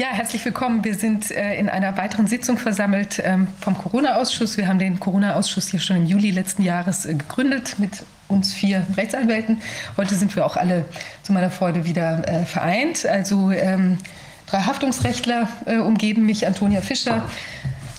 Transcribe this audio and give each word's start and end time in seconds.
Ja, 0.00 0.10
herzlich 0.12 0.44
willkommen. 0.44 0.84
Wir 0.84 0.94
sind 0.94 1.32
äh, 1.32 1.56
in 1.56 1.68
einer 1.68 1.96
weiteren 1.96 2.28
Sitzung 2.28 2.56
versammelt 2.56 3.20
ähm, 3.24 3.48
vom 3.60 3.76
Corona-Ausschuss. 3.76 4.56
Wir 4.56 4.68
haben 4.68 4.78
den 4.78 5.00
Corona-Ausschuss 5.00 5.66
hier 5.66 5.80
schon 5.80 5.96
im 5.96 6.06
Juli 6.06 6.30
letzten 6.30 6.62
Jahres 6.62 7.04
äh, 7.04 7.14
gegründet 7.14 7.80
mit 7.80 8.04
uns 8.28 8.54
vier 8.54 8.86
Rechtsanwälten. 8.96 9.60
Heute 9.96 10.14
sind 10.14 10.36
wir 10.36 10.46
auch 10.46 10.56
alle 10.56 10.84
zu 11.24 11.32
meiner 11.32 11.50
Freude 11.50 11.84
wieder 11.84 12.22
äh, 12.28 12.44
vereint. 12.44 13.06
Also 13.06 13.50
ähm, 13.50 13.98
drei 14.46 14.60
Haftungsrechtler 14.60 15.48
umgeben 15.84 16.26
mich, 16.26 16.46
Antonia 16.46 16.80
Fischer, 16.80 17.28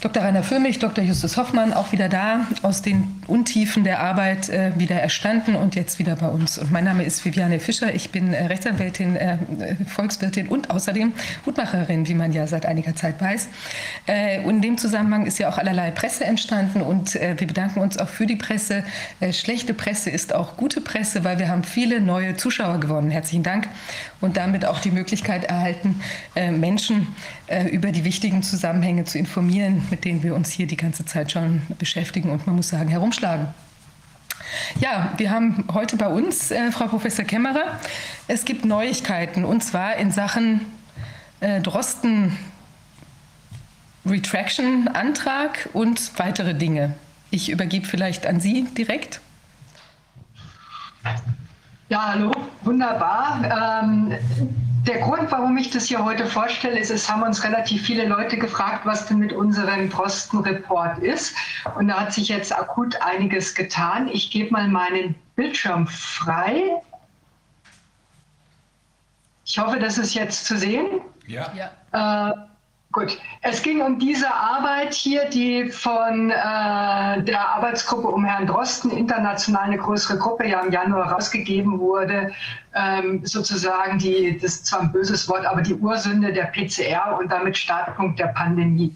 Dr. 0.02 0.24
Rainer 0.24 0.44
Föhmich, 0.44 0.80
Dr. 0.80 1.04
Justus 1.04 1.36
Hoffmann, 1.36 1.74
auch 1.74 1.92
wieder 1.92 2.08
da, 2.08 2.48
aus 2.62 2.82
den 2.82 3.22
Untiefen 3.28 3.84
der 3.84 4.00
Arbeit 4.00 4.48
äh, 4.48 4.72
wieder 4.78 4.96
erstanden 4.96 5.56
und 5.56 5.76
jetzt 5.76 6.00
wieder 6.00 6.16
bei 6.16 6.30
uns. 6.30 6.58
Und 6.58 6.72
mein 6.72 6.86
Name 6.86 7.04
ist 7.04 7.26
Viviane 7.26 7.60
Fischer. 7.60 7.94
Ich 7.94 8.10
bin 8.10 8.34
äh, 8.34 8.46
Rechtsanwältin, 8.46 9.18
äh, 9.18 9.38
Volkswirtin 9.88 10.48
und 10.48 10.70
außerdem 10.70 11.12
Hutmacherin, 11.46 12.08
wie 12.08 12.14
man 12.14 12.32
ja 12.32 12.48
seit 12.48 12.66
einiger 12.66 12.96
Zeit 12.96 13.20
weiß. 13.20 13.50
Äh, 14.08 14.40
und 14.44 14.56
in 14.56 14.62
dem 14.62 14.78
Zusammenhang 14.78 15.26
ist 15.26 15.38
ja 15.38 15.50
auch 15.50 15.58
allerlei 15.58 15.92
Presse 15.92 16.24
entstanden 16.24 16.82
und 16.82 17.18
äh, 17.18 17.36
wir 17.38 17.48
bedanken 17.48 17.82
uns 17.82 17.98
auch 17.98 18.08
für 18.08 18.26
die 18.26 18.38
Presse. 18.38 18.86
Äh, 19.20 19.34
schlechte 19.34 19.74
Presse 19.74 20.10
ist 20.10 20.34
auch 20.34 20.56
gute 20.56 20.80
Presse, 20.80 21.26
weil 21.26 21.40
wir 21.40 21.50
haben 21.50 21.66
viele 21.66 22.00
neue 22.00 22.38
Zuschauer 22.38 22.80
gewonnen. 22.80 23.12
Herzlichen 23.12 23.44
Dank. 23.44 23.68
Und 24.22 24.38
damit 24.38 24.66
auch 24.66 24.80
die 24.80 24.92
Möglichkeit 24.92 25.46
erhalten, 25.46 26.02
Menschen 26.36 27.08
über 27.72 27.94
die 27.94 28.04
wichtigen 28.04 28.44
Zusammenhänge 28.44 29.06
zu 29.06 29.18
informieren 29.18 29.89
mit 29.92 30.06
denen 30.06 30.24
wir 30.24 30.36
uns 30.36 30.52
hier 30.52 30.68
die 30.68 30.78
ganze 30.78 31.06
Zeit 31.06 31.32
schon 31.32 31.62
beschäftigen 31.78 32.30
und 32.30 32.48
man 32.48 32.56
muss 32.56 32.70
sagen, 32.70 32.90
herumschlagen. 32.90 33.48
Ja, 34.80 35.14
wir 35.18 35.32
haben 35.32 35.66
heute 35.74 35.98
bei 35.98 36.08
uns 36.08 36.52
äh, 36.52 36.72
Frau 36.72 36.88
Professor 36.88 37.26
Kämmerer. 37.26 37.80
Es 38.28 38.46
gibt 38.46 38.66
Neuigkeiten 38.66 39.46
und 39.46 39.64
zwar 39.64 39.96
in 39.98 40.12
Sachen 40.12 40.66
äh, 41.40 41.62
Drosten 41.62 42.38
Retraction 44.06 44.88
Antrag 44.88 45.70
und 45.74 46.18
weitere 46.18 46.56
Dinge. 46.56 46.96
Ich 47.32 47.50
übergebe 47.50 47.86
vielleicht 47.86 48.26
an 48.26 48.40
Sie 48.40 48.64
direkt. 48.78 49.22
Ja, 51.90 52.10
hallo, 52.14 52.32
wunderbar. 52.62 53.82
Ähm, 53.84 54.14
der 54.86 55.00
Grund, 55.00 55.32
warum 55.32 55.58
ich 55.58 55.72
das 55.72 55.86
hier 55.86 56.06
heute 56.06 56.28
vorstelle, 56.28 56.80
ist, 56.80 56.92
es 56.92 57.10
haben 57.10 57.24
uns 57.24 57.44
relativ 57.44 57.84
viele 57.84 58.06
Leute 58.06 58.38
gefragt, 58.38 58.86
was 58.86 59.08
denn 59.08 59.18
mit 59.18 59.34
unserem 59.34 59.90
Drosten-Report 59.90 61.00
ist. 61.00 61.36
Und 61.76 61.88
da 61.88 62.02
hat 62.02 62.14
sich 62.14 62.28
jetzt 62.28 62.56
akut 62.56 62.96
einiges 63.02 63.56
getan. 63.56 64.08
Ich 64.08 64.30
gebe 64.30 64.52
mal 64.52 64.68
meinen 64.68 65.16
Bildschirm 65.36 65.88
frei. 65.88 66.80
Ich 69.44 69.58
hoffe, 69.58 69.80
das 69.80 69.98
ist 69.98 70.14
jetzt 70.14 70.46
zu 70.46 70.60
sehen. 70.60 71.02
Ja. 71.26 71.52
ja. 71.56 72.30
Äh, 72.30 72.34
Gut, 72.92 73.20
es 73.44 73.62
ging 73.62 73.82
um 73.82 74.00
diese 74.00 74.34
Arbeit 74.34 74.96
hier, 74.96 75.30
die 75.30 75.70
von 75.70 76.32
äh, 76.32 77.22
der 77.22 77.48
Arbeitsgruppe 77.50 78.08
um 78.08 78.26
Herrn 78.26 78.48
Drosten, 78.48 78.90
international 78.90 79.66
eine 79.66 79.78
größere 79.78 80.18
Gruppe, 80.18 80.48
ja 80.48 80.62
im 80.62 80.72
Januar 80.72 81.12
rausgegeben 81.12 81.80
wurde, 81.80 82.32
ähm, 82.74 83.24
sozusagen 83.24 84.00
die, 84.00 84.40
das 84.42 84.56
ist 84.56 84.66
zwar 84.66 84.82
ein 84.82 84.92
böses 84.92 85.30
Wort, 85.30 85.46
aber 85.46 85.62
die 85.62 85.76
Ursünde 85.76 86.34
der 86.34 86.46
PCR 86.46 87.16
und 87.20 87.32
damit 87.32 87.58
Startpunkt 87.58 88.18
der 88.18 88.28
Pandemie. 88.28 88.96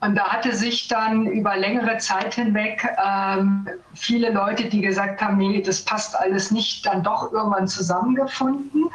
Und 0.00 0.14
da 0.14 0.28
hatte 0.28 0.54
sich 0.54 0.88
dann 0.88 1.26
über 1.26 1.58
längere 1.58 1.98
Zeit 1.98 2.36
hinweg 2.36 2.88
ähm, 3.04 3.68
viele 3.92 4.30
Leute, 4.30 4.64
die 4.64 4.80
gesagt 4.80 5.20
haben, 5.20 5.36
nee, 5.36 5.60
das 5.60 5.84
passt 5.84 6.18
alles 6.18 6.50
nicht, 6.50 6.86
dann 6.86 7.02
doch 7.02 7.30
irgendwann 7.32 7.68
zusammengefunden 7.68 8.86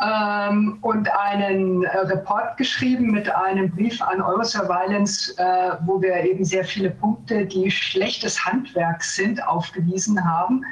ähm, 0.00 0.78
und 0.80 1.08
einen 1.10 1.84
äh, 1.84 1.98
Report 1.98 2.56
geschrieben 2.56 3.12
mit 3.12 3.28
einem 3.32 3.70
Brief 3.70 4.02
an 4.02 4.20
Eurosurveillance, 4.20 5.36
äh, 5.38 5.76
wo 5.86 6.00
wir 6.02 6.16
eben 6.24 6.44
sehr 6.44 6.64
viele 6.64 6.90
Punkte, 6.90 7.46
die 7.46 7.70
schlechtes 7.70 8.44
Handwerk 8.44 9.04
sind, 9.04 9.46
aufgewiesen 9.46 10.24
haben 10.24 10.64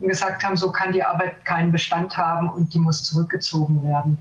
und 0.00 0.08
gesagt 0.08 0.42
haben, 0.42 0.56
so 0.56 0.72
kann 0.72 0.92
die 0.92 1.02
Arbeit 1.02 1.44
keinen 1.44 1.72
Bestand 1.72 2.16
haben 2.16 2.48
und 2.48 2.72
die 2.72 2.78
muss 2.78 3.04
zurückgezogen 3.04 3.82
werden. 3.84 4.16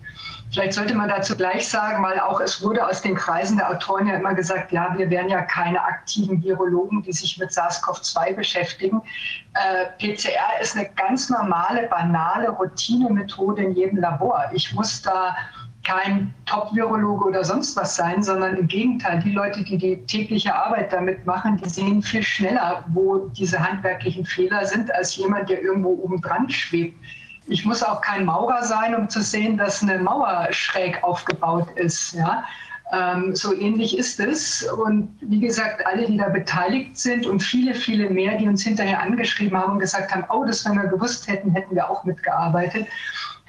Vielleicht 0.51 0.73
sollte 0.73 0.95
man 0.95 1.09
dazu 1.09 1.37
gleich 1.37 1.67
sagen, 1.67 2.03
weil 2.03 2.19
auch 2.19 2.39
es 2.41 2.63
wurde 2.63 2.85
aus 2.85 3.01
den 3.01 3.15
Kreisen 3.15 3.57
der 3.57 3.69
Autoren 3.69 4.07
ja 4.07 4.15
immer 4.15 4.33
gesagt, 4.33 4.71
ja, 4.71 4.95
wir 4.97 5.09
wären 5.09 5.29
ja 5.29 5.41
keine 5.43 5.81
aktiven 5.81 6.41
Virologen, 6.43 7.03
die 7.03 7.13
sich 7.13 7.37
mit 7.37 7.51
SARS-CoV-2 7.51 8.33
beschäftigen. 8.33 9.01
Äh, 9.53 9.85
PCR 9.99 10.61
ist 10.61 10.75
eine 10.75 10.89
ganz 10.95 11.29
normale, 11.29 11.87
banale 11.87 12.49
Routinemethode 12.49 13.63
in 13.63 13.75
jedem 13.75 13.97
Labor. 13.99 14.49
Ich 14.53 14.73
muss 14.73 15.03
da 15.03 15.35
kein 15.83 16.33
Top-Virologe 16.45 17.25
oder 17.25 17.43
sonst 17.43 17.75
was 17.75 17.95
sein, 17.95 18.21
sondern 18.21 18.57
im 18.57 18.67
Gegenteil, 18.67 19.21
die 19.23 19.31
Leute, 19.31 19.63
die 19.63 19.77
die 19.77 19.97
tägliche 20.05 20.53
Arbeit 20.53 20.91
damit 20.91 21.25
machen, 21.25 21.57
die 21.57 21.69
sehen 21.69 22.01
viel 22.01 22.23
schneller, 22.23 22.83
wo 22.89 23.29
diese 23.29 23.59
handwerklichen 23.59 24.25
Fehler 24.25 24.65
sind, 24.65 24.93
als 24.93 25.15
jemand, 25.15 25.49
der 25.49 25.61
irgendwo 25.61 25.89
oben 26.03 26.21
dran 26.21 26.49
schwebt. 26.49 26.97
Ich 27.49 27.65
muss 27.65 27.81
auch 27.81 28.01
kein 28.01 28.25
Maurer 28.25 28.63
sein, 28.63 28.95
um 28.95 29.09
zu 29.09 29.21
sehen, 29.21 29.57
dass 29.57 29.81
eine 29.81 29.97
Mauer 29.97 30.47
schräg 30.51 31.03
aufgebaut 31.03 31.67
ist. 31.75 32.13
Ja? 32.13 32.43
Ähm, 32.91 33.35
so 33.35 33.53
ähnlich 33.53 33.97
ist 33.97 34.19
es. 34.19 34.63
Und 34.63 35.09
wie 35.19 35.39
gesagt, 35.39 35.85
alle, 35.85 36.05
die 36.05 36.17
da 36.17 36.29
beteiligt 36.29 36.97
sind 36.97 37.25
und 37.25 37.39
viele, 37.41 37.73
viele 37.73 38.09
mehr, 38.09 38.37
die 38.37 38.47
uns 38.47 38.63
hinterher 38.63 39.01
angeschrieben 39.01 39.57
haben 39.57 39.73
und 39.73 39.79
gesagt 39.79 40.13
haben, 40.13 40.25
oh, 40.29 40.45
das, 40.45 40.63
wenn 40.65 40.75
wir 40.75 40.87
gewusst 40.87 41.27
hätten, 41.27 41.51
hätten 41.51 41.75
wir 41.75 41.89
auch 41.89 42.03
mitgearbeitet 42.03 42.87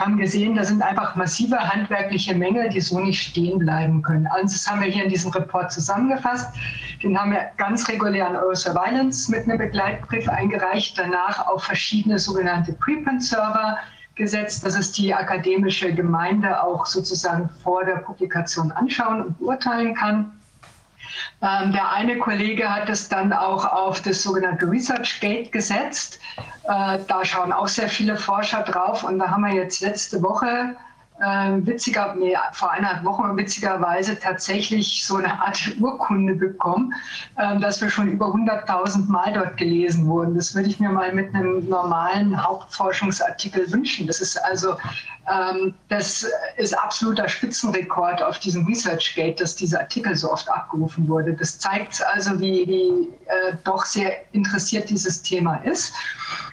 haben 0.00 0.16
gesehen, 0.16 0.54
da 0.54 0.64
sind 0.64 0.80
einfach 0.82 1.14
massive 1.14 1.58
handwerkliche 1.58 2.34
Mängel, 2.34 2.70
die 2.70 2.80
so 2.80 2.98
nicht 2.98 3.22
stehen 3.22 3.58
bleiben 3.58 4.00
können. 4.00 4.26
Also 4.28 4.54
das 4.54 4.66
haben 4.66 4.80
wir 4.80 4.88
hier 4.88 5.04
in 5.04 5.10
diesem 5.10 5.30
Report 5.30 5.70
zusammengefasst. 5.70 6.48
Den 7.02 7.18
haben 7.18 7.32
wir 7.32 7.50
ganz 7.58 7.86
regulär 7.86 8.26
an 8.26 8.36
Eurosurveillance 8.36 9.30
mit 9.30 9.44
einem 9.44 9.58
Begleitbrief 9.58 10.28
eingereicht, 10.28 10.98
danach 10.98 11.46
auf 11.46 11.64
verschiedene 11.64 12.18
sogenannte 12.18 12.72
Preprint-Server 12.72 13.76
gesetzt, 14.14 14.64
dass 14.64 14.78
es 14.78 14.92
die 14.92 15.14
akademische 15.14 15.92
Gemeinde 15.94 16.62
auch 16.62 16.86
sozusagen 16.86 17.48
vor 17.62 17.84
der 17.84 17.96
Publikation 17.96 18.72
anschauen 18.72 19.22
und 19.22 19.38
beurteilen 19.38 19.94
kann. 19.94 20.32
Ähm, 21.42 21.72
der 21.72 21.90
eine 21.92 22.18
Kollege 22.18 22.68
hat 22.68 22.88
es 22.88 23.08
dann 23.08 23.32
auch 23.32 23.64
auf 23.64 24.00
das 24.02 24.22
sogenannte 24.22 24.70
ResearchGate 24.70 25.50
gesetzt. 25.50 26.20
Äh, 26.64 26.98
da 27.06 27.24
schauen 27.24 27.52
auch 27.52 27.68
sehr 27.68 27.88
viele 27.88 28.16
Forscher 28.16 28.62
drauf. 28.62 29.04
Und 29.04 29.18
da 29.18 29.30
haben 29.30 29.44
wir 29.44 29.54
jetzt 29.54 29.80
letzte 29.80 30.22
Woche 30.22 30.76
äh, 31.20 31.66
witziger, 31.66 32.14
nee, 32.14 32.36
vor 32.52 32.70
einer 32.70 33.04
Woche 33.04 33.36
witzigerweise 33.36 34.18
tatsächlich 34.18 35.04
so 35.04 35.16
eine 35.16 35.40
Art 35.40 35.60
Urkunde 35.80 36.34
bekommen, 36.34 36.94
äh, 37.36 37.58
dass 37.60 37.80
wir 37.80 37.90
schon 37.90 38.08
über 38.08 38.26
100.000 38.26 39.10
Mal 39.10 39.32
dort 39.32 39.56
gelesen 39.56 40.06
wurden. 40.06 40.34
Das 40.34 40.54
würde 40.54 40.68
ich 40.68 40.80
mir 40.80 40.90
mal 40.90 41.12
mit 41.12 41.34
einem 41.34 41.68
normalen 41.68 42.42
Hauptforschungsartikel 42.42 43.70
wünschen. 43.70 44.06
Das 44.06 44.20
ist 44.20 44.36
also 44.44 44.76
ähm, 45.30 45.74
das 45.88 46.26
ist 46.56 46.76
absoluter 46.76 47.28
Spitzenrekord 47.28 48.22
auf 48.22 48.38
diesem 48.38 48.66
ResearchGate, 48.66 49.42
dass 49.42 49.54
dieser 49.54 49.80
Artikel 49.80 50.16
so 50.16 50.32
oft 50.32 50.48
abgerufen 50.48 51.08
wurde. 51.08 51.34
Das 51.34 51.58
zeigt 51.58 52.02
also, 52.14 52.40
wie, 52.40 52.66
wie 52.66 53.08
äh, 53.26 53.56
doch 53.64 53.84
sehr 53.84 54.12
interessiert 54.32 54.88
dieses 54.90 55.22
Thema 55.22 55.56
ist. 55.56 55.92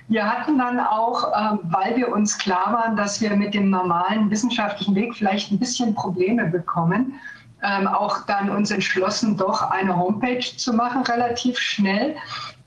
Wir 0.09 0.25
hatten 0.25 0.57
dann 0.57 0.79
auch, 0.79 1.33
äh, 1.33 1.57
weil 1.63 1.97
wir 1.97 2.09
uns 2.13 2.37
klar 2.37 2.71
waren, 2.71 2.95
dass 2.95 3.19
wir 3.19 3.35
mit 3.35 3.53
dem 3.53 3.69
normalen 3.69 4.29
wissenschaftlichen 4.31 4.95
Weg 4.95 5.15
vielleicht 5.15 5.51
ein 5.51 5.59
bisschen 5.59 5.93
Probleme 5.95 6.45
bekommen, 6.45 7.19
ähm, 7.61 7.87
auch 7.87 8.25
dann 8.25 8.49
uns 8.49 8.71
entschlossen, 8.71 9.35
doch 9.35 9.61
eine 9.71 9.97
Homepage 9.97 10.45
zu 10.57 10.73
machen, 10.73 11.03
relativ 11.03 11.57
schnell. 11.57 12.15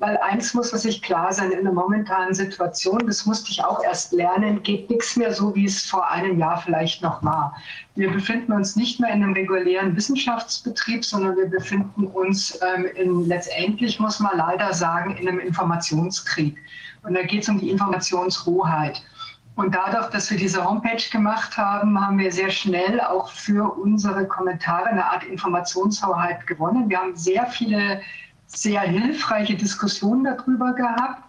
Weil 0.01 0.19
eins 0.19 0.55
muss 0.55 0.71
sich 0.71 1.03
klar 1.03 1.33
sein, 1.33 1.53
in 1.53 1.63
der 1.63 1.73
momentanen 1.73 2.35
Situation, 2.35 3.07
das 3.07 3.25
musste 3.27 3.51
ich 3.51 3.63
auch 3.63 3.85
erst 3.85 4.13
lernen, 4.13 4.63
geht 4.63 4.91
nichts 4.91 5.17
mehr 5.17 5.33
so, 5.33 5.55
wie 5.55 5.67
es 5.67 5.83
vor 5.83 6.11
einem 6.11 6.39
Jahr 6.39 6.59
vielleicht 6.59 7.03
noch 7.03 7.23
war. 7.23 7.55
Wir 7.95 8.11
befinden 8.11 8.53
uns 8.53 8.77
nicht 8.77 8.99
mehr 8.99 9.11
in 9.11 9.23
einem 9.23 9.35
regulären 9.35 9.95
Wissenschaftsbetrieb, 9.95 11.05
sondern 11.05 11.37
wir 11.37 11.49
befinden 11.49 12.07
uns 12.07 12.59
ähm, 12.63 12.87
in, 12.97 13.27
letztendlich, 13.27 14.01
muss 14.01 14.21
man 14.21 14.39
leider 14.39 14.73
sagen, 14.73 15.17
in 15.17 15.29
einem 15.29 15.39
Informationskrieg. 15.39 16.57
Und 17.03 17.15
da 17.15 17.23
geht 17.23 17.43
es 17.43 17.49
um 17.49 17.59
die 17.59 17.71
Informationshoheit. 17.71 19.03
Und 19.57 19.75
dadurch, 19.75 20.09
dass 20.11 20.31
wir 20.31 20.39
diese 20.39 20.65
Homepage 20.65 21.03
gemacht 21.11 21.57
haben, 21.57 22.01
haben 22.01 22.19
wir 22.19 22.33
sehr 22.33 22.51
schnell 22.51 23.01
auch 23.01 23.31
für 23.31 23.77
unsere 23.79 24.27
Kommentare 24.27 24.87
eine 24.87 25.05
Art 25.05 25.25
Informationshoheit 25.25 26.47
gewonnen. 26.47 26.89
Wir 26.89 26.99
haben 26.99 27.17
sehr 27.17 27.47
viele 27.47 28.01
sehr 28.47 28.81
hilfreiche 28.81 29.57
Diskussionen 29.57 30.25
darüber 30.25 30.73
gehabt. 30.73 31.23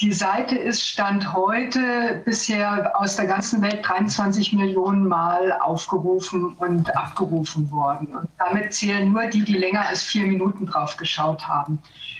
Die 0.00 0.12
Seite 0.12 0.56
ist 0.56 0.88
Stand 0.88 1.30
heute 1.34 2.22
bisher 2.24 2.90
aus 2.98 3.16
der 3.16 3.26
ganzen 3.26 3.60
Welt 3.60 3.86
23 3.86 4.54
Millionen 4.54 5.06
Mal 5.06 5.52
aufgerufen 5.60 6.54
und 6.54 6.96
abgerufen 6.96 7.70
worden. 7.70 8.06
Und 8.16 8.26
damit 8.38 8.72
zählen 8.72 9.12
nur 9.12 9.26
die, 9.26 9.44
die 9.44 9.58
länger 9.58 9.86
als 9.86 10.02
vier 10.02 10.26
Minuten 10.26 10.64
drauf 10.64 10.96
geschaut 10.96 11.46
haben. 11.46 11.78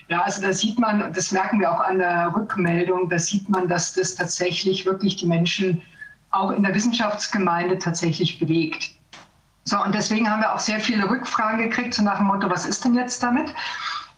Ja, 0.08 0.20
also 0.20 0.42
da 0.42 0.52
sieht 0.52 0.78
man, 0.78 1.10
das 1.14 1.32
merken 1.32 1.58
wir 1.58 1.72
auch 1.72 1.80
an 1.80 2.00
der 2.00 2.30
Rückmeldung, 2.36 3.08
da 3.08 3.18
sieht 3.18 3.48
man, 3.48 3.66
dass 3.66 3.94
das 3.94 4.14
tatsächlich 4.14 4.84
wirklich 4.84 5.16
die 5.16 5.26
Menschen 5.26 5.80
auch 6.32 6.50
in 6.50 6.62
der 6.62 6.74
Wissenschaftsgemeinde 6.74 7.78
tatsächlich 7.78 8.38
bewegt. 8.38 8.90
So, 9.64 9.82
und 9.82 9.94
deswegen 9.94 10.30
haben 10.30 10.42
wir 10.42 10.54
auch 10.54 10.60
sehr 10.60 10.80
viele 10.80 11.08
Rückfragen 11.08 11.60
gekriegt, 11.60 11.94
so 11.94 12.02
nach 12.02 12.18
dem 12.18 12.26
Motto, 12.26 12.50
was 12.50 12.66
ist 12.66 12.84
denn 12.84 12.94
jetzt 12.94 13.22
damit? 13.22 13.54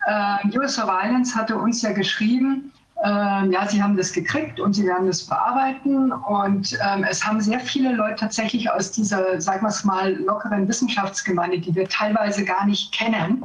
Äh, 0.07 0.67
Surveillance 0.67 1.37
hatte 1.37 1.57
uns 1.57 1.81
ja 1.83 1.93
geschrieben, 1.93 2.73
äh, 3.03 3.51
ja, 3.51 3.67
sie 3.69 3.83
haben 3.83 3.97
das 3.97 4.13
gekriegt 4.13 4.61
und 4.61 4.75
sie 4.75 4.87
werden 4.87 5.09
das 5.09 5.25
bearbeiten. 5.25 6.13
Und 6.13 6.79
ähm, 6.85 7.05
es 7.09 7.25
haben 7.25 7.41
sehr 7.41 7.61
viele 7.61 7.93
Leute 7.93 8.17
tatsächlich 8.17 8.71
aus 8.71 8.93
dieser, 8.93 9.41
sagen 9.41 9.63
wir 9.63 9.69
es 9.69 9.85
mal, 9.85 10.15
lockeren 10.15 10.69
Wissenschaftsgemeinde, 10.69 11.59
die 11.59 11.75
wir 11.75 11.89
teilweise 11.89 12.45
gar 12.45 12.65
nicht 12.65 12.93
kennen, 12.93 13.45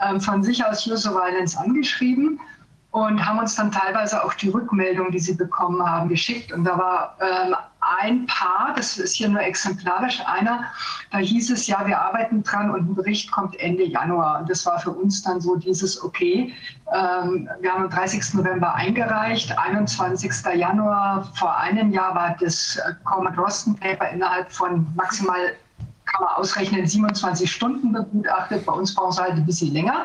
ähm, 0.00 0.20
von 0.20 0.42
sich 0.42 0.64
aus 0.64 0.86
US 0.86 1.02
Surveillance 1.02 1.58
angeschrieben 1.58 2.40
und 2.92 3.24
haben 3.26 3.40
uns 3.40 3.56
dann 3.56 3.72
teilweise 3.72 4.24
auch 4.24 4.34
die 4.34 4.48
Rückmeldung, 4.48 5.10
die 5.10 5.18
sie 5.18 5.34
bekommen 5.34 5.84
haben, 5.84 6.08
geschickt. 6.08 6.52
Und 6.52 6.64
da 6.64 6.78
war 6.78 7.16
ähm, 7.20 7.54
ein 8.00 8.26
Paar, 8.26 8.72
das 8.76 8.98
ist 8.98 9.14
hier 9.14 9.28
nur 9.28 9.40
exemplarisch 9.40 10.20
einer, 10.26 10.64
da 11.10 11.18
hieß 11.18 11.50
es, 11.50 11.66
ja, 11.66 11.86
wir 11.86 12.00
arbeiten 12.00 12.42
dran 12.42 12.70
und 12.70 12.90
ein 12.90 12.94
Bericht 12.94 13.30
kommt 13.30 13.58
Ende 13.60 13.84
Januar. 13.84 14.40
Und 14.40 14.50
das 14.50 14.64
war 14.66 14.78
für 14.78 14.90
uns 14.90 15.22
dann 15.22 15.40
so 15.40 15.56
dieses, 15.56 16.02
okay, 16.02 16.54
ähm, 16.92 17.48
wir 17.60 17.72
haben 17.72 17.84
am 17.84 17.90
30. 17.90 18.34
November 18.34 18.74
eingereicht, 18.74 19.56
21. 19.56 20.32
Januar 20.54 21.30
vor 21.34 21.56
einem 21.56 21.92
Jahr 21.92 22.14
war 22.14 22.36
das 22.40 22.76
äh, 22.76 22.94
Common 23.04 23.34
Rosten 23.38 23.74
Paper 23.76 24.08
innerhalb 24.10 24.50
von 24.50 24.86
maximal, 24.94 25.54
kann 26.06 26.24
man 26.24 26.34
ausrechnen, 26.34 26.86
27 26.86 27.50
Stunden 27.50 27.92
begutachtet. 27.92 28.66
Bei 28.66 28.72
uns 28.72 28.94
brauchen 28.94 29.10
es 29.10 29.20
halt 29.20 29.32
ein 29.32 29.46
bisschen 29.46 29.72
länger. 29.72 30.04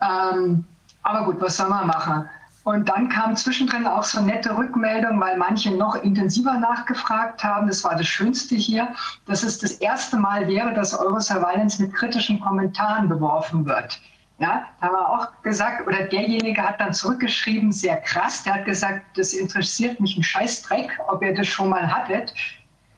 Ähm, 0.00 0.64
aber 1.02 1.24
gut, 1.24 1.40
was 1.40 1.56
soll 1.56 1.68
man 1.68 1.86
machen? 1.86 2.28
Und 2.64 2.88
dann 2.88 3.08
kam 3.08 3.34
zwischendrin 3.36 3.86
auch 3.86 4.04
so 4.04 4.20
nette 4.20 4.56
Rückmeldung, 4.56 5.20
weil 5.20 5.36
manche 5.36 5.72
noch 5.72 5.96
intensiver 5.96 6.54
nachgefragt 6.54 7.42
haben. 7.42 7.66
Das 7.66 7.82
war 7.82 7.96
das 7.96 8.06
Schönste 8.06 8.54
hier, 8.54 8.94
dass 9.26 9.42
es 9.42 9.58
das 9.58 9.72
erste 9.72 10.16
Mal 10.16 10.46
wäre, 10.46 10.72
dass 10.72 10.94
Eurosurveillance 10.94 11.82
mit 11.82 11.92
kritischen 11.92 12.38
Kommentaren 12.38 13.08
beworfen 13.08 13.66
wird. 13.66 14.00
Ja, 14.38 14.64
da 14.80 14.86
haben 14.86 14.94
wir 14.94 15.08
auch 15.08 15.42
gesagt, 15.42 15.86
oder 15.86 16.04
derjenige 16.04 16.62
hat 16.62 16.80
dann 16.80 16.92
zurückgeschrieben, 16.92 17.70
sehr 17.70 17.98
krass, 17.98 18.42
der 18.42 18.54
hat 18.54 18.64
gesagt, 18.64 19.02
das 19.16 19.34
interessiert 19.34 20.00
mich 20.00 20.16
ein 20.16 20.22
Scheißdreck, 20.22 20.98
ob 21.08 21.22
ihr 21.22 21.34
das 21.34 21.46
schon 21.46 21.68
mal 21.68 21.92
hattet. 21.92 22.34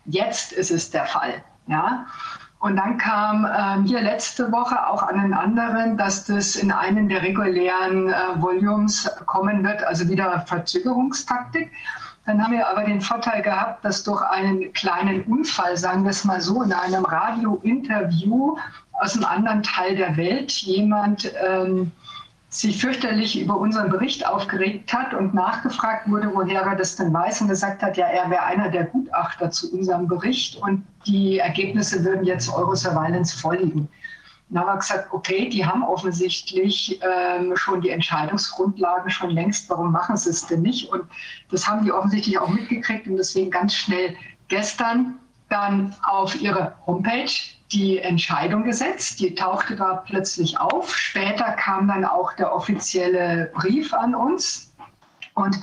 Jetzt 0.07 0.53
ist 0.53 0.71
es 0.71 0.91
der 0.91 1.07
Fall. 1.07 1.43
Ja, 1.67 2.07
und 2.65 2.77
dann 2.77 2.97
kam 2.97 3.47
ähm, 3.47 3.85
hier 3.85 4.01
letzte 4.01 4.51
Woche 4.51 4.89
auch 4.89 5.03
an 5.03 5.21
den 5.21 5.35
anderen, 5.35 5.99
dass 5.99 6.25
das 6.25 6.57
in 6.57 6.73
einem 6.73 7.11
der 7.11 7.21
regulären 7.21 8.09
äh, 8.09 8.15
Volumes 8.37 9.07
kommen 9.27 9.63
wird, 9.63 9.85
also 9.85 10.09
wieder 10.09 10.43
Verzögerungstaktik. 10.47 11.71
Dann 12.25 12.43
haben 12.43 12.55
wir 12.55 12.67
aber 12.67 12.85
den 12.85 13.03
Vorteil 13.03 13.43
gehabt, 13.43 13.85
dass 13.85 14.03
durch 14.03 14.23
einen 14.23 14.73
kleinen 14.73 15.25
Unfall, 15.25 15.77
sagen 15.77 16.05
wir 16.05 16.11
es 16.11 16.25
mal 16.25 16.41
so, 16.41 16.63
in 16.63 16.73
einem 16.73 17.05
Radio-Interview 17.05 18.57
aus 18.95 19.15
einem 19.15 19.27
anderen 19.27 19.63
Teil 19.63 19.97
der 19.97 20.17
Welt 20.17 20.51
jemand 20.53 21.31
ähm, 21.47 21.93
sich 22.55 22.81
fürchterlich 22.81 23.41
über 23.41 23.57
unseren 23.57 23.91
Bericht 23.91 24.25
aufgeregt 24.27 24.93
hat 24.93 25.13
und 25.13 25.35
nachgefragt 25.35 26.09
wurde, 26.09 26.31
woher 26.33 26.63
er 26.63 26.77
das 26.77 26.95
denn 26.95 27.13
weiß 27.13 27.41
und 27.41 27.49
gesagt 27.49 27.83
hat, 27.83 27.97
ja, 27.97 28.07
er 28.07 28.31
wäre 28.31 28.45
einer 28.45 28.69
der 28.69 28.85
Gutachter 28.85 29.51
zu 29.51 29.73
unserem 29.73 30.07
Bericht 30.07 30.57
und 30.63 30.87
die 31.05 31.39
Ergebnisse 31.39 32.05
würden 32.05 32.25
jetzt 32.25 32.49
Eurosurveillance 32.49 33.37
vorliegen. 33.37 33.89
Dann 34.51 34.61
haben 34.61 34.69
wir 34.69 34.79
gesagt, 34.79 35.13
okay, 35.13 35.49
die 35.49 35.67
haben 35.67 35.83
offensichtlich 35.83 37.01
ähm, 37.03 37.57
schon 37.57 37.81
die 37.81 37.91
Entscheidungsgrundlagen 37.91 39.11
schon 39.11 39.31
längst, 39.31 39.69
warum 39.69 39.91
machen 39.91 40.17
sie 40.17 40.31
es 40.31 40.47
denn 40.47 40.63
nicht? 40.63 40.93
Und 40.93 41.03
das 41.51 41.67
haben 41.67 41.85
die 41.85 41.91
offensichtlich 41.91 42.39
auch 42.39 42.49
mitgekriegt 42.49 43.09
und 43.09 43.17
deswegen 43.17 43.51
ganz 43.51 43.75
schnell 43.75 44.15
gestern 44.47 45.19
dann 45.49 45.97
auf 46.05 46.41
ihre 46.41 46.77
Homepage 46.87 47.33
die 47.73 47.99
Entscheidung 47.99 48.65
gesetzt. 48.65 49.21
Die 49.21 49.35
tauchte 49.35 49.77
da 49.77 50.03
plötzlich 50.07 50.59
auf. 50.59 50.95
Später 50.97 51.53
kam 51.53 51.89
dann 51.89 52.05
auch 52.05 52.33
der 52.35 52.55
offizielle 52.55 53.51
Brief 53.55 53.93
an 53.93 54.15
uns. 54.15 54.73
Und 55.35 55.59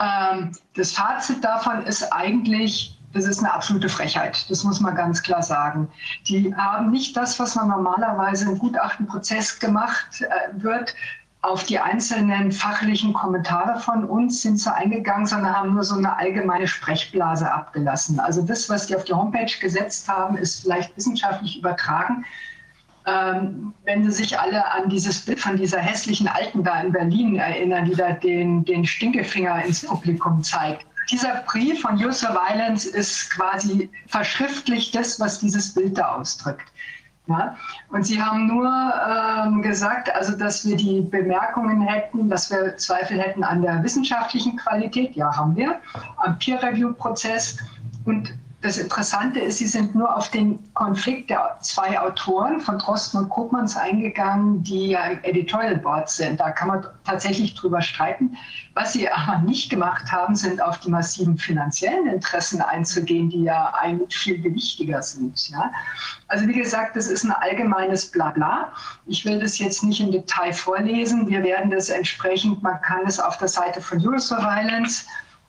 ähm, 0.00 0.52
das 0.74 0.92
Fazit 0.92 1.42
davon 1.42 1.84
ist 1.84 2.04
eigentlich, 2.12 2.98
das 3.12 3.24
ist 3.24 3.38
eine 3.38 3.52
absolute 3.52 3.88
Frechheit. 3.88 4.48
Das 4.50 4.62
muss 4.64 4.80
man 4.80 4.94
ganz 4.94 5.22
klar 5.22 5.42
sagen. 5.42 5.88
Die 6.28 6.54
haben 6.54 6.90
nicht 6.90 7.16
das, 7.16 7.38
was 7.40 7.54
man 7.54 7.68
normalerweise 7.68 8.44
im 8.50 8.58
Gutachtenprozess 8.58 9.58
gemacht 9.58 10.20
äh, 10.20 10.62
wird, 10.62 10.94
auf 11.40 11.64
die 11.64 11.78
einzelnen 11.78 12.50
fachlichen 12.50 13.12
Kommentare 13.12 13.78
von 13.80 14.04
uns 14.04 14.42
sind 14.42 14.58
sie 14.58 14.74
eingegangen, 14.74 15.26
sondern 15.26 15.56
haben 15.56 15.74
nur 15.74 15.84
so 15.84 15.96
eine 15.96 16.16
allgemeine 16.16 16.66
Sprechblase 16.66 17.50
abgelassen. 17.50 18.18
Also 18.18 18.42
das, 18.42 18.68
was 18.68 18.86
die 18.88 18.96
auf 18.96 19.04
die 19.04 19.12
Homepage 19.12 19.52
gesetzt 19.60 20.08
haben, 20.08 20.36
ist 20.36 20.62
vielleicht 20.62 20.96
wissenschaftlich 20.96 21.58
übertragen. 21.58 22.24
Ähm, 23.06 23.72
wenn 23.84 24.04
Sie 24.04 24.10
sich 24.10 24.38
alle 24.38 24.70
an 24.72 24.90
dieses 24.90 25.24
Bild 25.24 25.38
von 25.38 25.56
dieser 25.56 25.78
hässlichen 25.78 26.28
Alten 26.28 26.64
da 26.64 26.82
in 26.82 26.92
Berlin 26.92 27.36
erinnern, 27.36 27.84
die 27.86 27.94
da 27.94 28.12
den, 28.12 28.64
den 28.64 28.84
Stinkefinger 28.84 29.64
ins 29.64 29.86
Publikum 29.86 30.42
zeigt. 30.42 30.84
Dieser 31.10 31.42
Brief 31.46 31.80
von 31.80 31.94
User 31.94 32.34
Violence 32.34 32.84
ist 32.84 33.30
quasi 33.30 33.88
verschriftlich 34.08 34.90
das, 34.90 35.18
was 35.18 35.38
dieses 35.38 35.72
Bild 35.72 35.96
da 35.96 36.16
ausdrückt. 36.16 36.70
Ja? 37.28 37.56
Und 37.90 38.04
Sie 38.06 38.20
haben 38.20 38.46
nur 38.46 38.66
ähm, 38.66 39.62
gesagt, 39.62 40.14
also 40.14 40.36
dass 40.36 40.66
wir 40.66 40.76
die 40.76 41.02
Bemerkungen 41.02 41.82
hätten, 41.82 42.28
dass 42.28 42.50
wir 42.50 42.76
Zweifel 42.76 43.20
hätten 43.20 43.44
an 43.44 43.62
der 43.62 43.82
wissenschaftlichen 43.82 44.56
Qualität. 44.56 45.14
Ja, 45.14 45.36
haben 45.36 45.54
wir. 45.56 45.80
Am 46.16 46.38
Peer-Review-Prozess. 46.38 47.58
Und 48.04 48.34
das 48.60 48.76
Interessante 48.76 49.38
ist, 49.38 49.58
Sie 49.58 49.68
sind 49.68 49.94
nur 49.94 50.16
auf 50.16 50.32
den 50.32 50.58
Konflikt 50.74 51.30
der 51.30 51.58
zwei 51.60 52.00
Autoren 52.00 52.60
von 52.60 52.76
Drosten 52.78 53.20
und 53.20 53.28
Kopmanns 53.28 53.76
eingegangen, 53.76 54.64
die 54.64 54.88
ja 54.88 55.04
im 55.04 55.22
Editorial 55.22 55.76
Board 55.76 56.10
sind. 56.10 56.40
Da 56.40 56.50
kann 56.50 56.66
man 56.66 56.84
tatsächlich 57.04 57.54
drüber 57.54 57.80
streiten. 57.80 58.36
Was 58.74 58.94
Sie 58.94 59.08
aber 59.08 59.38
nicht 59.38 59.70
gemacht 59.70 60.10
haben, 60.10 60.34
sind 60.34 60.60
auf 60.60 60.80
die 60.80 60.90
massiven 60.90 61.38
finanziellen 61.38 62.08
Interessen 62.08 62.60
einzugehen, 62.60 63.30
die 63.30 63.44
ja 63.44 63.72
eigentlich 63.80 64.18
viel 64.18 64.42
gewichtiger 64.42 65.02
sind. 65.02 65.50
Ja? 65.50 65.70
Also 66.26 66.48
wie 66.48 66.54
gesagt, 66.54 66.96
das 66.96 67.06
ist 67.06 67.22
ein 67.22 67.32
allgemeines 67.32 68.10
Blabla. 68.10 68.72
Ich 69.06 69.24
will 69.24 69.38
das 69.38 69.60
jetzt 69.60 69.84
nicht 69.84 70.00
im 70.00 70.10
Detail 70.10 70.52
vorlesen. 70.52 71.28
Wir 71.28 71.44
werden 71.44 71.70
das 71.70 71.90
entsprechend, 71.90 72.60
man 72.64 72.80
kann 72.80 73.06
es 73.06 73.20
auf 73.20 73.38
der 73.38 73.48
Seite 73.48 73.80
von 73.80 74.04
Eurosurveillance 74.04 75.04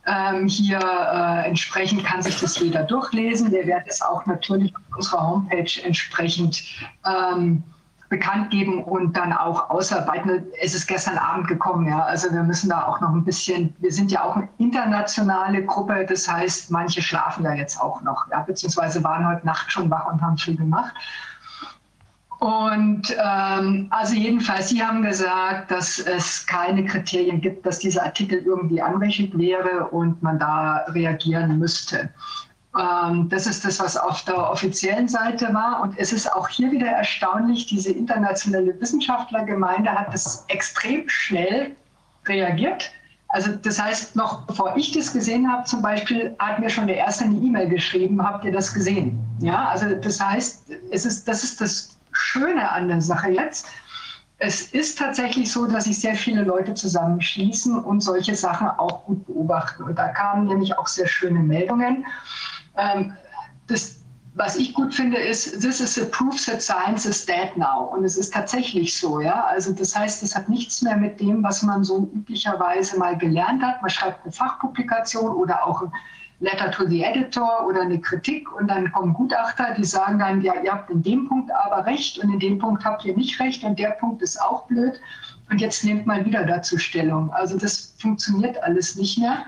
ähm, 0.06 0.48
hier 0.48 0.80
äh, 0.80 1.48
entsprechend 1.48 2.04
kann 2.04 2.22
sich 2.22 2.40
das 2.40 2.58
jeder 2.60 2.84
durchlesen. 2.84 3.52
Wir 3.52 3.66
werden 3.68 3.86
es 3.88 4.02
auch 4.02 4.26
natürlich 4.26 4.74
auf 4.76 4.98
unserer 4.98 5.28
Homepage 5.28 5.72
entsprechend 5.84 6.64
ähm, 7.06 7.64
bekannt 8.10 8.50
geben 8.50 8.84
und 8.84 9.16
dann 9.16 9.32
auch 9.32 9.70
ausarbeiten. 9.70 10.48
Es 10.62 10.74
ist 10.74 10.88
gestern 10.88 11.18
Abend 11.18 11.48
gekommen, 11.48 11.88
ja. 11.88 12.04
Also 12.04 12.32
wir 12.32 12.44
müssen 12.44 12.70
da 12.70 12.88
auch 12.88 13.00
noch 13.02 13.10
ein 13.10 13.24
bisschen, 13.24 13.76
wir 13.80 13.92
sind 13.92 14.12
ja 14.12 14.24
auch 14.24 14.36
eine 14.36 14.50
internationale 14.58 15.64
Gruppe, 15.64 16.06
das 16.08 16.28
heißt, 16.28 16.72
manche 16.72 17.02
schlafen 17.02 17.44
da 17.44 17.54
jetzt 17.54 17.80
auch 17.80 18.02
noch, 18.02 18.26
ja, 18.32 18.42
beziehungsweise 18.42 19.04
waren 19.04 19.28
heute 19.28 19.46
Nacht 19.46 19.72
schon 19.72 19.90
wach 19.92 20.12
und 20.12 20.22
haben 20.22 20.38
viel 20.38 20.58
gemacht. 20.58 20.94
Und 22.40 23.14
ähm, 23.22 23.88
also 23.90 24.16
jedenfalls, 24.16 24.70
Sie 24.70 24.82
haben 24.82 25.04
gesagt, 25.04 25.72
dass 25.72 26.00
es 26.00 26.46
keine 26.48 26.86
Kriterien 26.86 27.42
gibt, 27.42 27.66
dass 27.66 27.80
dieser 27.80 28.04
Artikel 28.04 28.40
irgendwie 28.40 28.82
anrechnet 28.82 29.38
wäre 29.38 29.88
und 29.88 30.24
man 30.24 30.40
da 30.40 30.86
reagieren 30.88 31.60
müsste. 31.60 32.10
Ähm, 32.78 33.28
das 33.28 33.46
ist 33.46 33.66
das, 33.66 33.80
was 33.82 33.98
auf 33.98 34.24
der 34.24 34.52
offiziellen 34.52 35.10
Seite 35.10 35.54
war. 35.54 35.82
Und 35.82 35.98
es 35.98 36.14
ist 36.14 36.32
auch 36.32 36.48
hier 36.48 36.72
wieder 36.72 36.88
erstaunlich, 36.88 37.66
diese 37.66 37.92
internationale 37.92 38.80
Wissenschaftlergemeinde 38.80 39.92
hat 39.92 40.14
das 40.14 40.46
extrem 40.48 41.10
schnell 41.10 41.76
reagiert. 42.26 42.90
Also 43.30 43.52
das 43.52 43.82
heißt, 43.82 44.16
noch 44.16 44.48
bevor 44.48 44.76
ich 44.78 44.94
das 44.94 45.12
gesehen 45.12 45.52
habe, 45.52 45.66
zum 45.66 45.82
Beispiel, 45.82 46.36
hat 46.40 46.60
mir 46.60 46.70
schon 46.70 46.88
der 46.88 46.98
erste 46.98 47.26
eine 47.26 47.36
E-Mail 47.36 47.68
geschrieben, 47.68 48.24
habt 48.24 48.46
ihr 48.46 48.52
das 48.52 48.74
gesehen? 48.74 49.20
Ja, 49.40 49.68
also 49.68 49.94
das 49.94 50.20
heißt, 50.20 50.72
es 50.92 51.06
ist, 51.06 51.28
das 51.28 51.44
ist 51.44 51.60
das 51.62 51.99
Schöne 52.20 52.72
an 52.72 52.88
der 52.88 53.02
Sache 53.02 53.32
jetzt. 53.32 53.68
Es 54.38 54.62
ist 54.72 54.98
tatsächlich 54.98 55.52
so, 55.52 55.66
dass 55.66 55.84
sich 55.84 56.00
sehr 56.00 56.16
viele 56.16 56.44
Leute 56.44 56.74
zusammenschließen 56.74 57.78
und 57.78 58.02
solche 58.02 58.36
Sachen 58.36 58.68
auch 58.68 59.04
gut 59.04 59.26
beobachten. 59.26 59.84
Und 59.84 59.96
da 59.98 60.08
kamen 60.10 60.48
nämlich 60.48 60.78
auch 60.78 60.88
sehr 60.88 61.08
schöne 61.08 61.40
Meldungen. 61.40 62.06
Ähm, 62.78 63.14
das, 63.68 63.98
was 64.36 64.56
ich 64.56 64.74
gut 64.74 64.94
finde, 64.94 65.18
ist, 65.18 65.60
this 65.60 65.82
is 65.82 66.00
a 66.00 66.06
proof 66.06 66.46
that 66.46 66.62
science 66.62 67.06
is 67.06 67.26
dead 67.26 67.56
now. 67.58 67.92
Und 67.94 68.06
es 68.06 68.16
ist 68.16 68.34
tatsächlich 68.34 68.98
so, 68.98 69.20
ja. 69.20 69.44
Also 69.46 69.74
das 69.74 69.94
heißt, 69.94 70.24
es 70.24 70.34
hat 70.34 70.48
nichts 70.48 70.82
mehr 70.82 70.96
mit 70.96 71.20
dem, 71.20 71.44
was 71.44 71.62
man 71.62 71.84
so 71.84 72.10
üblicherweise 72.14 72.98
mal 72.98 73.18
gelernt 73.18 73.62
hat. 73.62 73.82
Man 73.82 73.90
schreibt 73.90 74.24
eine 74.24 74.32
Fachpublikation 74.32 75.32
oder 75.36 75.66
auch 75.66 75.82
ein 75.82 75.92
Letter 76.42 76.72
to 76.72 76.88
the 76.88 77.04
Editor 77.04 77.66
oder 77.68 77.82
eine 77.82 78.00
Kritik 78.00 78.52
und 78.54 78.70
dann 78.70 78.92
kommen 78.92 79.14
Gutachter, 79.14 79.74
die 79.78 79.84
sagen 79.84 80.20
dann, 80.20 80.42
ja, 80.42 80.54
ihr 80.64 80.72
habt 80.72 80.90
in 80.90 81.04
dem 81.04 81.28
Punkt 81.28 81.52
aber 81.52 81.86
recht 81.86 82.18
und 82.20 82.32
in 82.32 82.40
dem 82.40 82.60
Punkt 82.60 82.86
habt 82.86 83.04
ihr 83.04 83.16
nicht 83.16 83.40
recht 83.40 83.64
und 83.64 83.78
der 83.78 83.92
Punkt 83.92 84.22
ist 84.22 84.42
auch 84.42 84.66
blöd 84.68 85.02
und 85.50 85.60
jetzt 85.60 85.84
nehmt 85.84 86.06
mal 86.06 86.24
wieder 86.26 86.46
dazu 86.46 86.78
Stellung. 86.78 87.32
Also 87.34 87.58
das 87.58 87.94
funktioniert 88.00 88.62
alles 88.64 88.96
nicht 88.96 89.18
mehr. 89.18 89.46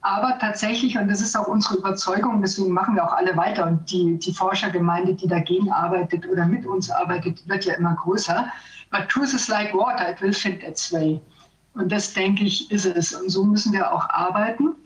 Aber 0.00 0.38
tatsächlich, 0.38 0.96
und 0.96 1.08
das 1.08 1.20
ist 1.20 1.36
auch 1.36 1.48
unsere 1.48 1.78
Überzeugung, 1.78 2.40
deswegen 2.40 2.70
machen 2.70 2.94
wir 2.94 3.04
auch 3.04 3.12
alle 3.12 3.36
weiter 3.36 3.66
und 3.66 3.90
die, 3.90 4.16
die 4.18 4.32
Forschergemeinde, 4.32 5.14
die 5.14 5.26
dagegen 5.26 5.72
arbeitet 5.72 6.26
oder 6.28 6.46
mit 6.46 6.64
uns 6.64 6.88
arbeitet, 6.88 7.46
wird 7.48 7.64
ja 7.64 7.74
immer 7.74 7.94
größer. 7.96 8.46
But 8.90 9.08
truth 9.08 9.34
is 9.34 9.48
like 9.48 9.74
water, 9.74 10.08
it 10.08 10.22
will 10.22 10.32
find 10.32 10.62
its 10.62 10.92
way. 10.92 11.20
Und 11.74 11.90
das, 11.90 12.12
denke 12.12 12.44
ich, 12.44 12.70
ist 12.70 12.86
es. 12.86 13.12
Und 13.12 13.28
so 13.28 13.44
müssen 13.44 13.72
wir 13.72 13.92
auch 13.92 14.08
arbeiten. 14.08 14.76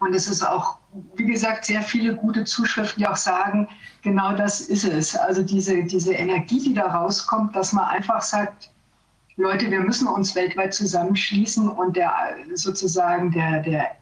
Und 0.00 0.14
es 0.14 0.26
ist 0.26 0.42
auch, 0.42 0.78
wie 1.14 1.26
gesagt, 1.26 1.66
sehr 1.66 1.82
viele 1.82 2.16
gute 2.16 2.44
Zuschriften, 2.44 3.00
die 3.00 3.06
auch 3.06 3.16
sagen, 3.16 3.68
genau 4.02 4.34
das 4.34 4.60
ist 4.62 4.84
es. 4.84 5.14
Also 5.14 5.42
diese, 5.42 5.84
diese 5.84 6.14
Energie, 6.14 6.60
die 6.60 6.74
da 6.74 6.86
rauskommt, 6.86 7.54
dass 7.54 7.72
man 7.72 7.84
einfach 7.84 8.22
sagt, 8.22 8.70
Leute, 9.36 9.70
wir 9.70 9.80
müssen 9.80 10.08
uns 10.08 10.34
weltweit 10.34 10.74
zusammenschließen 10.74 11.68
und 11.68 11.96
der 11.96 12.12
sozusagen 12.54 13.30
der, 13.30 13.60
der 13.60 13.96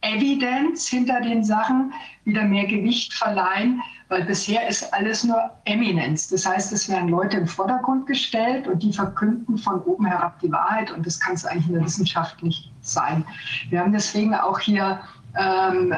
Evidenz 0.00 0.88
hinter 0.88 1.20
den 1.20 1.44
Sachen 1.44 1.92
wieder 2.24 2.44
mehr 2.44 2.66
Gewicht 2.66 3.12
verleihen, 3.12 3.82
weil 4.10 4.24
bisher 4.24 4.68
ist 4.68 4.92
alles 4.92 5.24
nur 5.24 5.50
Eminenz. 5.64 6.28
Das 6.28 6.44
heißt, 6.44 6.72
es 6.72 6.88
werden 6.88 7.08
Leute 7.08 7.38
im 7.38 7.46
Vordergrund 7.46 8.06
gestellt 8.06 8.66
und 8.66 8.82
die 8.82 8.92
verkünden 8.92 9.56
von 9.56 9.80
oben 9.82 10.04
herab 10.04 10.38
die 10.40 10.50
Wahrheit 10.50 10.90
und 10.90 11.06
das 11.06 11.18
kann 11.18 11.34
es 11.34 11.46
eigentlich 11.46 11.68
in 11.68 11.74
der 11.74 11.84
Wissenschaft 11.84 12.42
nicht 12.42 12.72
sein. 12.82 13.24
Wir 13.70 13.80
haben 13.80 13.92
deswegen 13.92 14.34
auch 14.34 14.58
hier 14.58 15.00
ähm, 15.38 15.94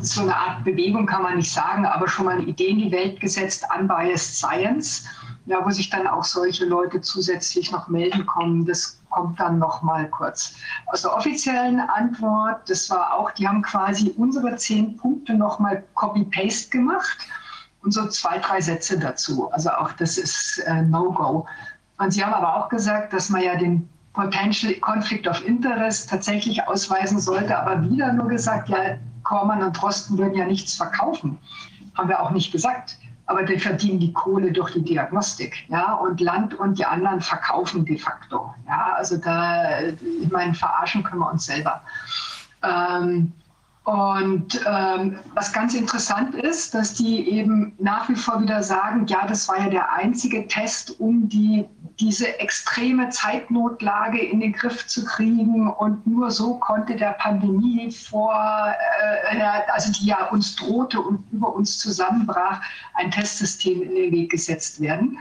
so 0.00 0.22
eine 0.22 0.36
Art 0.36 0.64
Bewegung, 0.64 1.04
kann 1.06 1.22
man 1.22 1.36
nicht 1.36 1.52
sagen, 1.52 1.84
aber 1.84 2.06
schon 2.06 2.26
mal 2.26 2.36
eine 2.36 2.46
Idee 2.46 2.68
in 2.68 2.78
die 2.78 2.92
Welt 2.92 3.20
gesetzt, 3.20 3.66
Unbiased 3.76 4.36
Science 4.36 5.04
ja, 5.48 5.64
wo 5.64 5.70
sich 5.70 5.88
dann 5.88 6.06
auch 6.06 6.24
solche 6.24 6.66
Leute 6.66 7.00
zusätzlich 7.00 7.72
noch 7.72 7.88
melden 7.88 8.26
kommen. 8.26 8.66
Das 8.66 9.00
kommt 9.08 9.40
dann 9.40 9.58
noch 9.58 9.82
mal 9.82 10.08
kurz. 10.10 10.54
Aus 10.86 11.02
der 11.02 11.16
offiziellen 11.16 11.80
Antwort, 11.80 12.68
das 12.68 12.90
war 12.90 13.14
auch, 13.14 13.30
die 13.30 13.48
haben 13.48 13.62
quasi 13.62 14.14
unsere 14.18 14.56
zehn 14.56 14.96
Punkte 14.98 15.34
noch 15.34 15.58
mal 15.58 15.82
Copy-Paste 15.94 16.68
gemacht 16.68 17.26
und 17.82 17.92
so 17.92 18.08
zwei, 18.08 18.38
drei 18.38 18.60
Sätze 18.60 18.98
dazu. 18.98 19.50
Also 19.52 19.70
auch 19.70 19.92
das 19.92 20.18
ist 20.18 20.58
äh, 20.66 20.82
No-Go. 20.82 21.46
Und 21.98 22.12
sie 22.12 22.24
haben 22.24 22.34
aber 22.34 22.56
auch 22.56 22.68
gesagt, 22.68 23.12
dass 23.12 23.28
man 23.28 23.42
ja 23.42 23.56
den 23.56 23.88
Potential 24.12 24.74
Conflict 24.74 25.26
of 25.28 25.44
Interest 25.46 26.08
tatsächlich 26.10 26.66
ausweisen 26.66 27.20
sollte, 27.20 27.56
aber 27.56 27.88
wieder 27.88 28.12
nur 28.12 28.28
gesagt, 28.28 28.68
ja, 28.68 28.96
Kormann 29.22 29.62
und 29.62 29.80
Drosten 29.80 30.18
würden 30.18 30.34
ja 30.34 30.46
nichts 30.46 30.74
verkaufen. 30.74 31.38
Haben 31.96 32.08
wir 32.08 32.20
auch 32.20 32.30
nicht 32.30 32.52
gesagt 32.52 32.96
aber 33.28 33.42
die 33.42 33.58
verdienen 33.58 34.00
die 34.00 34.12
Kohle 34.12 34.50
durch 34.50 34.72
die 34.72 34.82
Diagnostik. 34.82 35.68
Ja? 35.68 35.92
Und 35.92 36.20
Land 36.20 36.54
und 36.54 36.78
die 36.78 36.84
anderen 36.84 37.20
verkaufen 37.20 37.84
de 37.84 37.98
facto. 37.98 38.54
Ja? 38.66 38.94
Also 38.96 39.18
da, 39.18 39.80
ich 39.80 40.30
meine, 40.30 40.54
verarschen 40.54 41.02
können 41.02 41.20
wir 41.20 41.30
uns 41.30 41.44
selber. 41.44 41.82
Ähm, 42.62 43.32
und 43.88 44.60
ähm, 44.66 45.18
was 45.32 45.50
ganz 45.50 45.72
interessant 45.72 46.34
ist, 46.34 46.74
dass 46.74 46.92
die 46.92 47.26
eben 47.30 47.74
nach 47.78 48.06
wie 48.10 48.16
vor 48.16 48.42
wieder 48.42 48.62
sagen, 48.62 49.06
ja, 49.06 49.26
das 49.26 49.48
war 49.48 49.58
ja 49.58 49.70
der 49.70 49.90
einzige 49.90 50.46
Test, 50.46 51.00
um 51.00 51.26
die, 51.26 51.64
diese 51.98 52.38
extreme 52.38 53.08
Zeitnotlage 53.08 54.20
in 54.20 54.40
den 54.40 54.52
Griff 54.52 54.86
zu 54.88 55.06
kriegen. 55.06 55.70
Und 55.70 56.06
nur 56.06 56.30
so 56.30 56.56
konnte 56.56 56.96
der 56.96 57.12
Pandemie 57.12 57.90
vor, 57.90 58.74
äh, 59.30 59.40
also 59.72 59.90
die 59.90 60.04
ja 60.04 60.26
uns 60.26 60.54
drohte 60.56 61.00
und 61.00 61.24
über 61.32 61.54
uns 61.54 61.78
zusammenbrach, 61.78 62.60
ein 62.92 63.10
Testsystem 63.10 63.80
in 63.80 63.94
den 63.94 64.12
Weg 64.12 64.30
gesetzt 64.30 64.82
werden. 64.82 65.18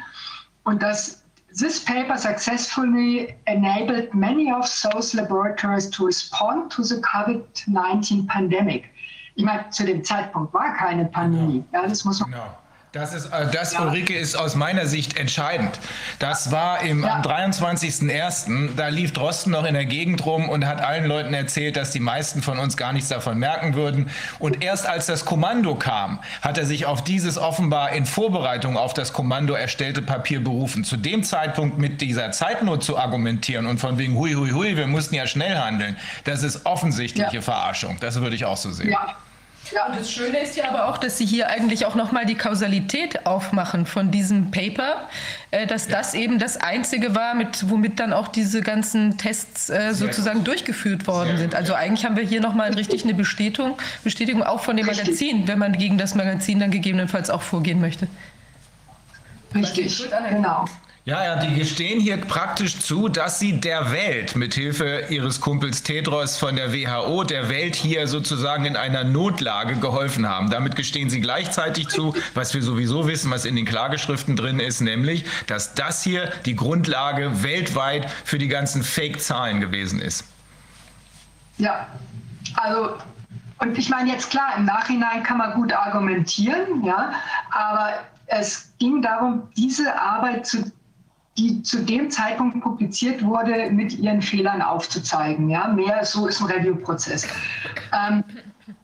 Und 0.66 0.84
das 0.84 1.24
This 1.58 1.84
paper 1.84 2.18
successfully 2.18 3.36
enabled 3.48 4.14
many 4.14 4.52
of 4.52 4.70
those 4.84 5.16
laboratories 5.16 5.90
to 5.90 6.06
respond 6.06 6.70
to 6.72 6.84
the 6.84 7.02
COVID-19 7.02 8.28
pandemic. 8.28 8.92
Ich 9.36 9.44
meine, 9.44 9.68
zu 9.72 9.84
dem 9.84 10.04
Zeitpunkt 10.04 10.54
war 10.54 10.76
keine 10.76 11.06
Pandemie. 11.06 11.64
Ja, 11.74 11.88
das 11.88 12.06
muss 12.06 12.20
man. 12.20 12.30
No. 12.30 12.67
Das, 12.98 13.14
ist, 13.14 13.28
äh, 13.28 13.48
das 13.52 13.74
ja. 13.74 13.84
Ulrike, 13.84 14.16
ist 14.16 14.36
aus 14.36 14.56
meiner 14.56 14.88
Sicht 14.88 15.18
entscheidend. 15.18 15.80
Das 16.20 16.52
war 16.52 16.82
im, 16.82 17.04
ja. 17.04 17.16
am 17.16 17.22
23.01., 17.22 18.76
da 18.76 18.88
lief 18.88 19.14
Drosten 19.14 19.52
noch 19.52 19.66
in 19.66 19.76
der 19.76 19.86
Gegend 19.86 20.26
rum 20.26 20.50
und 20.50 20.66
hat 20.66 20.82
allen 20.82 21.06
Leuten 21.06 21.34
erzählt, 21.34 21.78
dass 21.78 21.92
die 21.92 22.00
meisten 22.00 22.42
von 22.42 22.58
uns 22.58 22.76
gar 22.76 22.94
nichts 22.94 23.10
davon 23.10 23.38
merken 23.38 23.76
würden. 23.76 24.10
Und 24.40 24.64
erst 24.64 24.88
als 24.88 25.06
das 25.06 25.26
Kommando 25.26 25.76
kam, 25.76 26.20
hat 26.42 26.58
er 26.58 26.66
sich 26.66 26.88
auf 26.88 27.04
dieses 27.04 27.38
offenbar 27.38 27.92
in 27.92 28.06
Vorbereitung 28.06 28.78
auf 28.78 28.94
das 28.94 29.14
Kommando 29.14 29.54
erstellte 29.54 30.02
Papier 30.02 30.44
berufen. 30.44 30.84
Zu 30.84 30.98
dem 30.98 31.24
Zeitpunkt 31.24 31.78
mit 31.78 32.02
dieser 32.02 32.32
Zeitnot 32.32 32.84
zu 32.84 32.98
argumentieren 32.98 33.68
und 33.68 33.80
von 33.80 33.98
wegen 33.98 34.16
hui, 34.16 34.34
hui, 34.34 34.52
hui, 34.52 34.76
wir 34.76 34.88
mussten 34.88 35.14
ja 35.14 35.28
schnell 35.28 35.58
handeln, 35.58 35.98
das 36.24 36.42
ist 36.44 36.66
offensichtliche 36.66 37.36
ja. 37.36 37.42
Verarschung. 37.42 37.98
Das 38.00 38.20
würde 38.20 38.36
ich 38.36 38.46
auch 38.46 38.58
so 38.58 38.72
sehen. 38.72 38.90
Ja. 38.90 39.16
Ja, 39.74 39.88
und 39.88 40.00
das 40.00 40.12
Schöne 40.12 40.40
ist 40.40 40.56
ja 40.56 40.70
aber 40.70 40.88
auch, 40.88 40.98
dass 40.98 41.18
Sie 41.18 41.26
hier 41.26 41.50
eigentlich 41.50 41.86
auch 41.86 41.96
nochmal 41.96 42.26
die 42.26 42.36
Kausalität 42.36 43.26
aufmachen 43.26 43.86
von 43.86 44.12
diesem 44.12 44.52
Paper, 44.52 45.10
äh, 45.52 45.68
dass 45.68 45.88
ja. 45.88 45.98
das 45.98 46.14
eben 46.14 46.40
das 46.40 46.58
Einzige 46.58 47.16
war, 47.16 47.36
mit, 47.36 47.70
womit 47.70 48.00
dann 48.00 48.14
auch 48.14 48.28
diese 48.28 48.62
ganzen 48.62 49.18
Tests 49.18 49.70
äh, 49.70 49.94
sozusagen 49.94 50.44
durchgeführt 50.44 51.08
worden 51.08 51.30
Sehr 51.30 51.38
sind. 51.38 51.56
Also 51.56 51.74
eigentlich 51.74 52.06
haben 52.06 52.16
wir 52.16 52.24
hier 52.24 52.42
nochmal 52.42 52.74
richtig 52.74 53.04
eine 53.04 53.14
Bestätigung, 53.14 53.78
Bestätigung 54.04 54.44
auch 54.44 54.62
von 54.62 54.78
dem 54.78 54.86
Magazin, 54.86 55.48
wenn 55.48 55.60
man 55.60 55.74
gegen 55.74 55.98
das 55.98 56.16
Magazin 56.16 56.60
dann 56.60 56.72
gegebenenfalls 56.72 57.30
auch 57.30 57.42
vorgehen 57.42 57.82
möchte. 57.82 58.08
Richtig, 59.54 60.10
genau. 60.30 60.66
Ja, 61.08 61.24
ja, 61.24 61.36
die 61.38 61.56
gestehen 61.56 62.02
hier 62.02 62.18
praktisch 62.18 62.80
zu, 62.80 63.08
dass 63.08 63.40
sie 63.40 63.62
der 63.62 63.94
Welt 63.94 64.36
mithilfe 64.36 65.06
ihres 65.08 65.40
Kumpels 65.40 65.82
Tedros 65.82 66.36
von 66.36 66.58
der 66.58 66.74
WHO, 66.74 67.24
der 67.24 67.48
Welt 67.48 67.78
hier 67.78 68.10
sozusagen 68.10 68.66
in 68.66 68.76
einer 68.76 69.06
Notlage 69.06 69.78
geholfen 69.78 70.28
haben. 70.28 70.50
Damit 70.50 70.76
gestehen 70.76 71.10
sie 71.10 71.22
gleichzeitig 71.22 71.88
zu, 71.88 72.14
was 72.34 72.54
wir 72.54 72.62
sowieso 72.62 73.08
wissen, 73.08 73.32
was 73.32 73.46
in 73.46 73.56
den 73.56 73.64
Klageschriften 73.64 74.36
drin 74.36 74.60
ist, 74.60 74.82
nämlich, 74.82 75.24
dass 75.46 75.74
das 75.76 76.04
hier 76.04 76.30
die 76.46 76.58
Grundlage 76.58 77.42
weltweit 77.42 78.12
für 78.26 78.38
die 78.38 78.50
ganzen 78.50 78.84
Fake-Zahlen 78.84 79.62
gewesen 79.62 80.02
ist. 80.02 80.26
Ja, 81.58 81.88
also 82.56 82.98
und 83.60 83.78
ich 83.78 83.90
meine 83.90 84.12
jetzt 84.12 84.30
klar, 84.30 84.58
im 84.58 84.66
Nachhinein 84.66 85.24
kann 85.24 85.38
man 85.38 85.54
gut 85.54 85.72
argumentieren, 85.72 86.84
ja, 86.84 87.14
aber 87.50 87.94
es 88.26 88.74
ging 88.78 89.02
darum, 89.02 89.48
diese 89.56 89.98
Arbeit 89.98 90.46
zu 90.46 90.70
die 91.38 91.62
zu 91.62 91.84
dem 91.84 92.10
Zeitpunkt 92.10 92.62
publiziert 92.62 93.24
wurde, 93.24 93.70
mit 93.70 93.98
ihren 93.98 94.22
Fehlern 94.22 94.62
aufzuzeigen. 94.62 95.50
Ja, 95.50 95.68
mehr 95.68 96.04
so 96.04 96.28
ist 96.28 96.42
ein 96.42 96.48
Review-Prozess. 96.48 97.28
Ähm, 97.94 98.24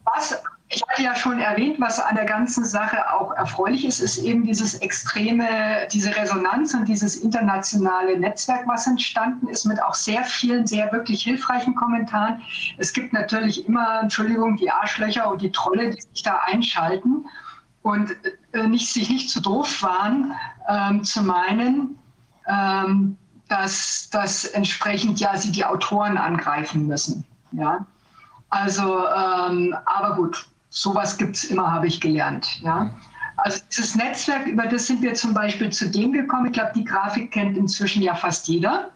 was 0.05 0.41
ich 0.75 0.81
hatte 0.87 1.03
ja 1.03 1.15
schon 1.15 1.39
erwähnt, 1.39 1.79
was 1.79 1.99
an 1.99 2.15
der 2.15 2.25
ganzen 2.25 2.65
Sache 2.65 2.97
auch 3.13 3.31
erfreulich 3.33 3.85
ist, 3.85 3.99
ist 3.99 4.17
eben 4.17 4.43
dieses 4.43 4.75
extreme, 4.75 5.87
diese 5.91 6.15
Resonanz 6.15 6.73
und 6.73 6.87
dieses 6.87 7.17
internationale 7.17 8.17
Netzwerk, 8.17 8.67
was 8.67 8.87
entstanden 8.87 9.47
ist, 9.47 9.65
mit 9.65 9.81
auch 9.83 9.93
sehr 9.93 10.23
vielen, 10.23 10.65
sehr 10.65 10.91
wirklich 10.91 11.23
hilfreichen 11.23 11.75
Kommentaren. 11.75 12.41
Es 12.77 12.93
gibt 12.93 13.13
natürlich 13.13 13.67
immer, 13.67 14.01
Entschuldigung, 14.01 14.57
die 14.57 14.71
Arschlöcher 14.71 15.29
und 15.29 15.41
die 15.41 15.51
Trolle, 15.51 15.91
die 15.91 16.01
sich 16.01 16.23
da 16.23 16.41
einschalten 16.45 17.25
und 17.81 18.15
äh, 18.53 18.67
nicht, 18.67 18.91
sich 18.91 19.09
nicht 19.09 19.29
zu 19.29 19.41
doof 19.41 19.83
waren, 19.83 20.33
ähm, 20.67 21.03
zu 21.03 21.21
meinen, 21.21 21.99
ähm, 22.47 23.17
dass, 23.47 24.09
dass 24.09 24.45
entsprechend 24.45 25.19
ja 25.19 25.37
sie 25.37 25.51
die 25.51 25.65
Autoren 25.65 26.17
angreifen 26.17 26.87
müssen. 26.87 27.23
Ja? 27.51 27.85
Also, 28.49 29.05
ähm, 29.07 29.75
aber 29.85 30.15
gut, 30.15 30.47
sowas 30.69 31.17
gibt 31.17 31.35
es 31.35 31.45
immer, 31.45 31.71
habe 31.71 31.87
ich 31.87 32.01
gelernt. 32.01 32.61
Ja? 32.61 32.91
Also 33.37 33.59
dieses 33.69 33.95
Netzwerk, 33.95 34.47
über 34.47 34.67
das 34.67 34.87
sind 34.87 35.01
wir 35.01 35.13
zum 35.13 35.33
Beispiel 35.33 35.71
zu 35.71 35.89
dem 35.89 36.13
gekommen. 36.13 36.47
Ich 36.47 36.53
glaube, 36.53 36.71
die 36.75 36.85
Grafik 36.85 37.31
kennt 37.31 37.57
inzwischen 37.57 38.01
ja 38.01 38.15
fast 38.15 38.47
jeder. 38.47 38.89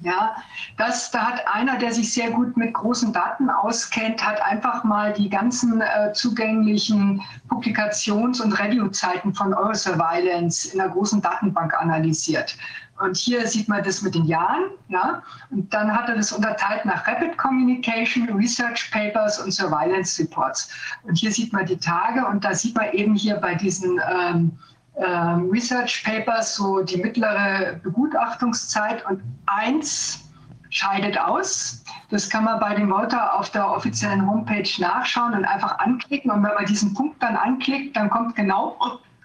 Ja, 0.00 0.36
das, 0.76 1.10
da 1.10 1.26
hat 1.26 1.44
einer, 1.50 1.78
der 1.78 1.90
sich 1.90 2.12
sehr 2.12 2.30
gut 2.30 2.54
mit 2.56 2.74
großen 2.74 3.14
Daten 3.14 3.48
auskennt, 3.48 4.24
hat 4.24 4.42
einfach 4.42 4.84
mal 4.84 5.14
die 5.14 5.30
ganzen 5.30 5.80
äh, 5.80 6.12
zugänglichen 6.12 7.22
Publikations- 7.48 8.42
und 8.42 8.52
Review-Zeiten 8.52 9.34
von 9.34 9.54
Eurosurveillance 9.54 10.74
in 10.74 10.80
einer 10.80 10.90
großen 10.90 11.22
Datenbank 11.22 11.72
analysiert. 11.80 12.58
Und 12.98 13.16
hier 13.16 13.46
sieht 13.46 13.68
man 13.68 13.82
das 13.84 14.02
mit 14.02 14.14
den 14.14 14.24
Jahren. 14.24 14.70
Ja? 14.88 15.22
Und 15.50 15.72
dann 15.72 15.92
hat 15.92 16.08
er 16.08 16.16
das 16.16 16.32
unterteilt 16.32 16.84
nach 16.84 17.06
Rapid 17.06 17.36
Communication, 17.36 18.28
Research 18.30 18.90
Papers 18.90 19.38
und 19.38 19.50
Surveillance 19.50 20.22
Reports. 20.22 20.68
Und 21.04 21.16
hier 21.16 21.30
sieht 21.30 21.52
man 21.52 21.66
die 21.66 21.78
Tage 21.78 22.26
und 22.26 22.44
da 22.44 22.54
sieht 22.54 22.74
man 22.76 22.92
eben 22.92 23.14
hier 23.14 23.36
bei 23.36 23.54
diesen 23.54 24.00
ähm, 24.10 24.58
ähm, 24.96 25.50
Research 25.50 26.04
Papers 26.04 26.54
so 26.54 26.80
die 26.82 26.96
mittlere 26.96 27.74
Begutachtungszeit 27.82 29.04
und 29.06 29.22
eins 29.46 30.24
scheidet 30.70 31.18
aus. 31.18 31.84
Das 32.10 32.28
kann 32.30 32.44
man 32.44 32.60
bei 32.60 32.74
dem 32.74 32.88
Voter 32.90 33.38
auf 33.38 33.50
der 33.50 33.70
offiziellen 33.70 34.26
Homepage 34.26 34.68
nachschauen 34.78 35.34
und 35.34 35.44
einfach 35.44 35.78
anklicken. 35.78 36.30
Und 36.30 36.42
wenn 36.42 36.54
man 36.54 36.66
diesen 36.66 36.94
Punkt 36.94 37.22
dann 37.22 37.36
anklickt, 37.36 37.96
dann 37.96 38.10
kommt 38.10 38.36
genau 38.36 38.76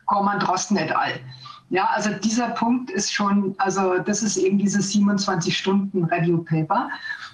Gorman 0.08 0.40
Drosten 0.40 0.78
et 0.78 0.96
al. 0.96 1.20
Ja, 1.70 1.90
also 1.94 2.10
dieser 2.10 2.50
Punkt 2.50 2.90
ist 2.90 3.14
schon, 3.14 3.56
also 3.58 3.98
das 4.00 4.24
ist 4.24 4.36
eben 4.36 4.58
dieses 4.58 4.94
27-Stunden-Review-Paper. 4.94 6.90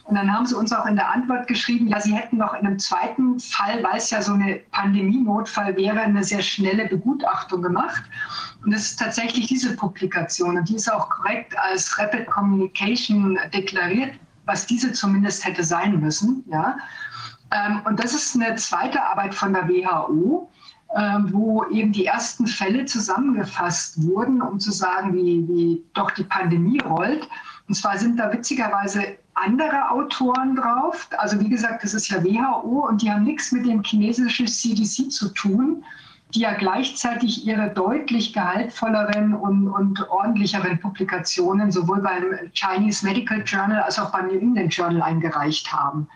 Und 0.07 0.15
dann 0.15 0.33
haben 0.33 0.45
sie 0.45 0.55
uns 0.55 0.71
auch 0.71 0.85
in 0.85 0.95
der 0.95 1.11
Antwort 1.11 1.47
geschrieben, 1.47 1.87
ja, 1.87 1.99
sie 1.99 2.15
hätten 2.15 2.37
noch 2.37 2.53
in 2.53 2.65
einem 2.65 2.79
zweiten 2.79 3.39
Fall, 3.41 3.83
weil 3.83 3.97
es 3.97 4.09
ja 4.09 4.21
so 4.21 4.33
eine 4.33 4.55
Pandemienotfall 4.71 5.75
wäre, 5.75 5.99
eine 5.99 6.23
sehr 6.23 6.41
schnelle 6.41 6.87
Begutachtung 6.87 7.61
gemacht. 7.61 8.03
Und 8.63 8.73
das 8.73 8.83
ist 8.83 8.99
tatsächlich 8.99 9.47
diese 9.47 9.75
Publikation. 9.75 10.57
Und 10.57 10.69
die 10.69 10.75
ist 10.75 10.91
auch 10.91 11.09
korrekt 11.09 11.57
als 11.57 11.99
Rapid 11.99 12.25
Communication 12.27 13.37
deklariert, 13.53 14.13
was 14.45 14.65
diese 14.65 14.93
zumindest 14.93 15.45
hätte 15.45 15.65
sein 15.65 15.99
müssen. 15.99 16.45
Ja. 16.49 16.77
Ähm, 17.51 17.81
und 17.85 18.01
das 18.01 18.13
ist 18.13 18.33
eine 18.33 18.55
zweite 18.55 19.03
Arbeit 19.03 19.35
von 19.35 19.51
der 19.51 19.67
WHO, 19.67 20.49
ähm, 20.95 21.33
wo 21.33 21.65
eben 21.65 21.91
die 21.91 22.05
ersten 22.05 22.47
Fälle 22.47 22.85
zusammengefasst 22.85 24.01
wurden, 24.01 24.41
um 24.41 24.57
zu 24.57 24.71
sagen, 24.71 25.13
wie, 25.13 25.45
wie 25.49 25.83
doch 25.93 26.11
die 26.11 26.23
Pandemie 26.23 26.79
rollt. 26.79 27.27
Und 27.67 27.75
zwar 27.75 27.97
sind 27.97 28.17
da 28.17 28.31
witzigerweise 28.31 29.17
andere 29.37 29.91
Autoren 29.91 30.55
drauf. 30.55 31.07
Also 31.17 31.39
wie 31.39 31.49
gesagt, 31.49 31.83
das 31.83 31.93
ist 31.93 32.09
ja 32.09 32.23
WHO 32.23 32.87
und 32.87 33.01
die 33.01 33.11
haben 33.11 33.23
nichts 33.23 33.51
mit 33.51 33.65
dem 33.65 33.83
chinesischen 33.83 34.47
CDC 34.47 35.11
zu 35.11 35.29
tun, 35.29 35.83
die 36.33 36.41
ja 36.41 36.53
gleichzeitig 36.53 37.45
ihre 37.45 37.69
deutlich 37.69 38.33
gehaltvolleren 38.33 39.33
und, 39.33 39.69
und 39.69 40.09
ordentlicheren 40.09 40.79
Publikationen 40.79 41.71
sowohl 41.71 42.01
beim 42.01 42.51
Chinese 42.53 43.05
Medical 43.05 43.41
Journal 43.45 43.81
als 43.81 43.97
auch 43.97 44.11
beim 44.11 44.27
New 44.27 44.39
England 44.39 44.75
Journal 44.75 45.01
eingereicht 45.01 45.71
haben. 45.71 46.09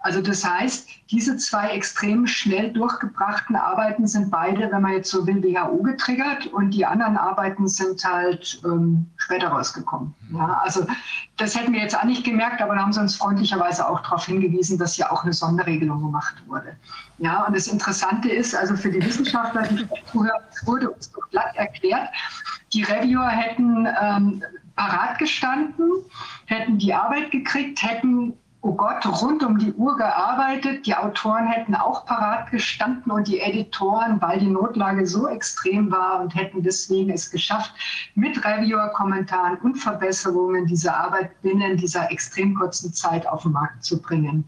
Also 0.00 0.22
das 0.22 0.44
heißt, 0.44 0.88
diese 1.10 1.36
zwei 1.38 1.70
extrem 1.70 2.26
schnell 2.26 2.72
durchgebrachten 2.72 3.56
Arbeiten 3.56 4.06
sind 4.06 4.30
beide, 4.30 4.70
wenn 4.70 4.82
man 4.82 4.92
jetzt 4.92 5.10
so 5.10 5.26
will, 5.26 5.42
WHO 5.42 5.82
getriggert 5.82 6.46
und 6.46 6.70
die 6.70 6.86
anderen 6.86 7.16
Arbeiten 7.16 7.66
sind 7.66 8.04
halt 8.04 8.60
ähm, 8.64 9.06
später 9.16 9.48
rausgekommen. 9.48 10.14
Ja, 10.32 10.60
also 10.62 10.86
das 11.36 11.58
hätten 11.58 11.72
wir 11.72 11.80
jetzt 11.80 11.98
auch 11.98 12.04
nicht 12.04 12.24
gemerkt, 12.24 12.62
aber 12.62 12.76
da 12.76 12.82
haben 12.82 12.92
sie 12.92 13.00
uns 13.00 13.16
freundlicherweise 13.16 13.88
auch 13.88 14.00
darauf 14.02 14.26
hingewiesen, 14.26 14.78
dass 14.78 14.96
ja 14.96 15.10
auch 15.10 15.24
eine 15.24 15.32
Sonderregelung 15.32 16.00
gemacht 16.00 16.34
wurde. 16.46 16.76
Ja, 17.18 17.44
und 17.44 17.56
das 17.56 17.66
Interessante 17.66 18.28
ist, 18.28 18.54
also 18.54 18.76
für 18.76 18.92
die 18.92 19.04
Wissenschaftler, 19.04 19.62
die 19.62 19.88
zuhören, 20.12 20.42
wurde 20.64 20.90
uns 20.90 21.10
doch 21.10 21.28
glatt 21.30 21.56
erklärt, 21.56 22.08
die 22.72 22.84
Reviewer 22.84 23.28
hätten 23.28 23.88
ähm, 24.00 24.44
parat 24.76 25.18
gestanden, 25.18 25.90
hätten 26.46 26.78
die 26.78 26.94
Arbeit 26.94 27.30
gekriegt, 27.30 27.82
hätten 27.82 28.34
oh 28.60 28.74
Gott, 28.74 29.04
rund 29.22 29.44
um 29.44 29.58
die 29.58 29.72
Uhr 29.72 29.96
gearbeitet. 29.96 30.86
Die 30.86 30.94
Autoren 30.94 31.46
hätten 31.46 31.74
auch 31.74 32.04
parat 32.06 32.50
gestanden 32.50 33.12
und 33.12 33.28
die 33.28 33.40
Editoren, 33.40 34.20
weil 34.20 34.40
die 34.40 34.48
Notlage 34.48 35.06
so 35.06 35.28
extrem 35.28 35.90
war 35.90 36.20
und 36.20 36.34
hätten 36.34 36.62
deswegen 36.62 37.10
es 37.10 37.30
geschafft, 37.30 37.72
mit 38.14 38.44
Reviewer-Kommentaren 38.44 39.58
und 39.58 39.76
Verbesserungen 39.76 40.66
diese 40.66 40.94
Arbeit 40.94 41.40
binnen 41.42 41.76
dieser 41.76 42.10
extrem 42.10 42.54
kurzen 42.54 42.92
Zeit 42.92 43.26
auf 43.26 43.42
den 43.42 43.52
Markt 43.52 43.84
zu 43.84 44.00
bringen. 44.00 44.44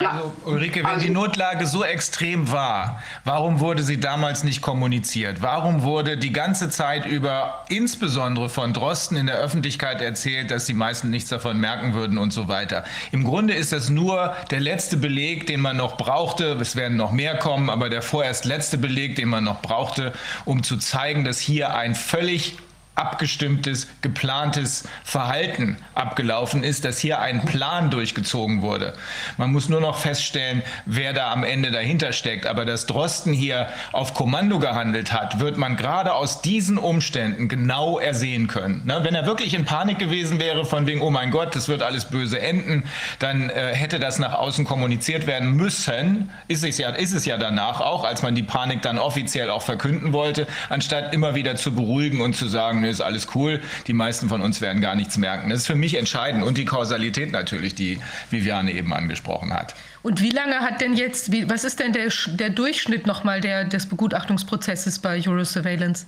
Also 0.00 0.32
Ulrike, 0.44 0.80
wenn 0.80 0.86
also, 0.86 1.06
die 1.06 1.10
Notlage 1.10 1.66
so 1.66 1.82
extrem 1.82 2.52
war, 2.52 3.02
warum 3.24 3.58
wurde 3.58 3.82
sie 3.82 3.98
damals 3.98 4.44
nicht 4.44 4.62
kommuniziert? 4.62 5.42
Warum 5.42 5.82
wurde 5.82 6.16
die 6.16 6.32
ganze 6.32 6.70
Zeit 6.70 7.04
über, 7.04 7.64
insbesondere 7.68 8.48
von 8.48 8.72
Drosten 8.72 9.16
in 9.16 9.26
der 9.26 9.36
Öffentlichkeit 9.36 10.00
erzählt, 10.00 10.52
dass 10.52 10.66
die 10.66 10.74
meisten 10.74 11.10
nichts 11.10 11.30
davon 11.30 11.58
merken 11.58 11.94
würden 11.94 12.16
und 12.16 12.32
so 12.32 12.46
weiter? 12.46 12.84
Im 13.10 13.24
Grunde 13.24 13.54
ist 13.54 13.72
das 13.72 13.88
nur 13.88 14.36
der 14.52 14.60
letzte 14.60 14.96
Beleg, 14.96 15.48
den 15.48 15.60
man 15.60 15.76
noch 15.76 15.96
brauchte. 15.96 16.56
Es 16.60 16.76
werden 16.76 16.96
noch 16.96 17.10
mehr 17.10 17.36
kommen, 17.36 17.68
aber 17.68 17.90
der 17.90 18.02
vorerst 18.02 18.44
letzte 18.44 18.78
Beleg, 18.78 19.16
den 19.16 19.28
man 19.28 19.42
noch 19.42 19.62
brauchte, 19.62 20.12
um 20.44 20.62
zu 20.62 20.76
zeigen, 20.76 21.24
dass 21.24 21.40
hier 21.40 21.74
ein 21.74 21.96
völlig 21.96 22.56
abgestimmtes, 22.98 23.88
geplantes 24.02 24.84
Verhalten 25.04 25.76
abgelaufen 25.94 26.64
ist, 26.64 26.84
dass 26.84 26.98
hier 26.98 27.20
ein 27.20 27.44
Plan 27.44 27.90
durchgezogen 27.90 28.62
wurde. 28.62 28.94
Man 29.36 29.52
muss 29.52 29.68
nur 29.68 29.80
noch 29.80 29.98
feststellen, 29.98 30.62
wer 30.84 31.12
da 31.12 31.32
am 31.32 31.44
Ende 31.44 31.70
dahinter 31.70 32.12
steckt. 32.12 32.46
Aber 32.46 32.64
dass 32.64 32.86
Drosten 32.86 33.32
hier 33.32 33.68
auf 33.92 34.14
Kommando 34.14 34.58
gehandelt 34.58 35.12
hat, 35.12 35.40
wird 35.40 35.56
man 35.56 35.76
gerade 35.76 36.14
aus 36.14 36.42
diesen 36.42 36.78
Umständen 36.78 37.48
genau 37.48 37.98
ersehen 37.98 38.48
können. 38.48 38.82
Ne? 38.84 39.00
Wenn 39.02 39.14
er 39.14 39.26
wirklich 39.26 39.54
in 39.54 39.64
Panik 39.64 39.98
gewesen 39.98 40.40
wäre, 40.40 40.64
von 40.64 40.86
wegen, 40.86 41.00
oh 41.00 41.10
mein 41.10 41.30
Gott, 41.30 41.54
das 41.54 41.68
wird 41.68 41.82
alles 41.82 42.06
böse 42.06 42.40
enden, 42.40 42.84
dann 43.18 43.50
äh, 43.50 43.74
hätte 43.74 43.98
das 43.98 44.18
nach 44.18 44.34
außen 44.34 44.64
kommuniziert 44.64 45.26
werden 45.26 45.52
müssen. 45.52 46.30
Ist 46.48 46.64
es, 46.64 46.78
ja, 46.78 46.90
ist 46.90 47.12
es 47.12 47.24
ja 47.24 47.38
danach 47.38 47.80
auch, 47.80 48.04
als 48.04 48.22
man 48.22 48.34
die 48.34 48.42
Panik 48.42 48.82
dann 48.82 48.98
offiziell 48.98 49.50
auch 49.50 49.62
verkünden 49.62 50.12
wollte, 50.12 50.46
anstatt 50.68 51.14
immer 51.14 51.34
wieder 51.34 51.56
zu 51.56 51.74
beruhigen 51.74 52.20
und 52.20 52.34
zu 52.34 52.48
sagen, 52.48 52.84
ist 52.90 53.00
alles 53.00 53.28
cool, 53.34 53.60
die 53.86 53.92
meisten 53.92 54.28
von 54.28 54.40
uns 54.40 54.60
werden 54.60 54.80
gar 54.80 54.94
nichts 54.94 55.16
merken. 55.16 55.50
Das 55.50 55.60
ist 55.60 55.66
für 55.66 55.74
mich 55.74 55.94
entscheidend 55.94 56.44
und 56.44 56.58
die 56.58 56.64
Kausalität 56.64 57.32
natürlich, 57.32 57.74
die 57.74 57.98
Viviane 58.30 58.72
eben 58.72 58.92
angesprochen 58.92 59.52
hat. 59.52 59.74
Und 60.02 60.22
wie 60.22 60.30
lange 60.30 60.60
hat 60.60 60.80
denn 60.80 60.94
jetzt, 60.94 61.32
wie, 61.32 61.48
was 61.50 61.64
ist 61.64 61.80
denn 61.80 61.92
der, 61.92 62.10
der 62.26 62.50
Durchschnitt 62.50 63.06
nochmal 63.06 63.40
der, 63.40 63.64
des 63.64 63.86
Begutachtungsprozesses 63.86 65.00
bei 65.00 65.20
Eurosurveillance? 65.26 66.06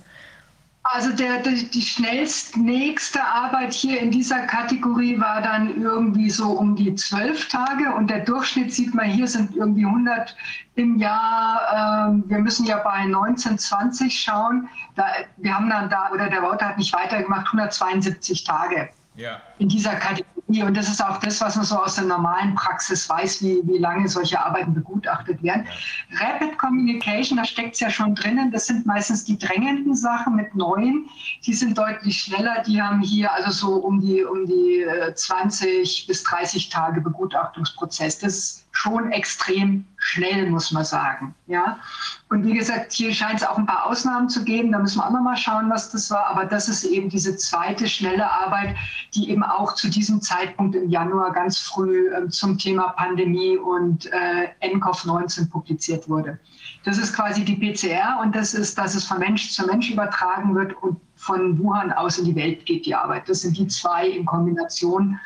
Also 0.83 1.11
der, 1.11 1.43
die, 1.43 1.69
die 1.69 1.81
schnellstnächste 1.81 3.23
Arbeit 3.23 3.71
hier 3.71 3.99
in 3.99 4.09
dieser 4.09 4.47
Kategorie 4.47 5.19
war 5.19 5.41
dann 5.41 5.79
irgendwie 5.79 6.31
so 6.31 6.49
um 6.49 6.75
die 6.75 6.95
zwölf 6.95 7.47
Tage 7.49 7.93
und 7.93 8.09
der 8.09 8.21
Durchschnitt 8.21 8.73
sieht 8.73 8.95
man 8.95 9.05
hier 9.05 9.27
sind 9.27 9.55
irgendwie 9.55 9.85
100 9.85 10.35
im 10.75 10.97
Jahr. 10.97 12.09
Ähm, 12.09 12.23
wir 12.27 12.39
müssen 12.39 12.65
ja 12.65 12.77
bei 12.77 13.01
1920 13.01 14.21
schauen. 14.21 14.69
Da, 14.95 15.05
wir 15.37 15.55
haben 15.55 15.69
dann 15.69 15.87
da, 15.89 16.09
oder 16.11 16.29
der 16.29 16.41
Wouter 16.41 16.69
hat 16.69 16.79
nicht 16.79 16.93
weitergemacht, 16.93 17.45
172 17.45 18.43
Tage 18.43 18.89
ja. 19.15 19.39
in 19.59 19.69
dieser 19.69 19.95
Kategorie. 19.95 20.40
Und 20.59 20.75
das 20.75 20.89
ist 20.89 21.03
auch 21.03 21.17
das, 21.19 21.39
was 21.39 21.55
man 21.55 21.65
so 21.65 21.77
aus 21.77 21.95
der 21.95 22.05
normalen 22.05 22.55
Praxis 22.55 23.07
weiß, 23.07 23.41
wie, 23.41 23.61
wie 23.63 23.77
lange 23.77 24.09
solche 24.09 24.43
Arbeiten 24.43 24.73
begutachtet 24.73 25.41
werden. 25.41 25.65
Rapid 26.19 26.57
Communication, 26.57 27.37
da 27.37 27.45
steckt 27.45 27.75
es 27.75 27.79
ja 27.79 27.89
schon 27.89 28.15
drinnen. 28.15 28.51
Das 28.51 28.67
sind 28.67 28.85
meistens 28.85 29.23
die 29.23 29.37
drängenden 29.37 29.95
Sachen 29.95 30.35
mit 30.35 30.53
neuen. 30.55 31.07
Die 31.45 31.53
sind 31.53 31.77
deutlich 31.77 32.19
schneller. 32.19 32.63
Die 32.67 32.81
haben 32.81 33.01
hier 33.01 33.31
also 33.31 33.51
so 33.51 33.75
um 33.75 34.01
die, 34.01 34.23
um 34.23 34.45
die 34.45 34.85
20 35.15 35.63
äh, 35.63 36.07
bis 36.07 36.23
30 36.23 36.69
Tage 36.69 36.99
Begutachtungsprozess. 36.99 38.19
Das 38.19 38.37
ist 38.37 38.65
schon 38.71 39.11
extrem 39.11 39.85
schnell, 39.97 40.49
muss 40.49 40.71
man 40.71 40.83
sagen. 40.83 41.35
Ja? 41.47 41.79
Und 42.29 42.45
wie 42.45 42.53
gesagt, 42.53 42.93
hier 42.93 43.13
scheint 43.13 43.41
es 43.41 43.47
auch 43.47 43.57
ein 43.57 43.65
paar 43.65 43.85
Ausnahmen 43.85 44.29
zu 44.29 44.43
geben. 44.43 44.71
Da 44.71 44.79
müssen 44.79 44.99
wir 44.99 45.05
auch 45.05 45.11
noch 45.11 45.21
mal 45.21 45.37
schauen, 45.37 45.69
was 45.69 45.91
das 45.91 46.09
war. 46.09 46.27
Aber 46.27 46.45
das 46.45 46.67
ist 46.69 46.83
eben 46.83 47.09
diese 47.09 47.35
zweite 47.37 47.87
schnelle 47.87 48.29
Arbeit, 48.29 48.75
die 49.13 49.29
eben 49.29 49.43
auch 49.43 49.75
zu 49.75 49.89
diesem 49.89 50.21
Zeitpunkt 50.21 50.75
im 50.75 50.89
Januar 50.89 51.31
ganz 51.33 51.59
früh 51.59 52.13
äh, 52.13 52.29
zum 52.29 52.57
Thema 52.57 52.89
Pandemie 52.89 53.57
und 53.57 54.05
äh, 54.07 54.49
NCOV-19 54.61 55.49
publiziert 55.49 56.07
wurde. 56.07 56.39
Das 56.85 56.97
ist 56.97 57.13
quasi 57.13 57.43
die 57.43 57.55
PCR 57.55 58.19
und 58.21 58.35
das 58.35 58.53
ist, 58.53 58.77
dass 58.77 58.95
es 58.95 59.05
von 59.05 59.19
Mensch 59.19 59.51
zu 59.51 59.65
Mensch 59.65 59.89
übertragen 59.91 60.55
wird 60.55 60.73
und 60.81 60.97
von 61.15 61.59
Wuhan 61.59 61.91
aus 61.91 62.17
in 62.17 62.25
die 62.25 62.35
Welt 62.35 62.65
geht 62.65 62.85
die 62.85 62.95
Arbeit. 62.95 63.27
Das 63.27 63.41
sind 63.41 63.57
die 63.57 63.67
zwei 63.67 64.07
in 64.07 64.25
Kombination. 64.25 65.19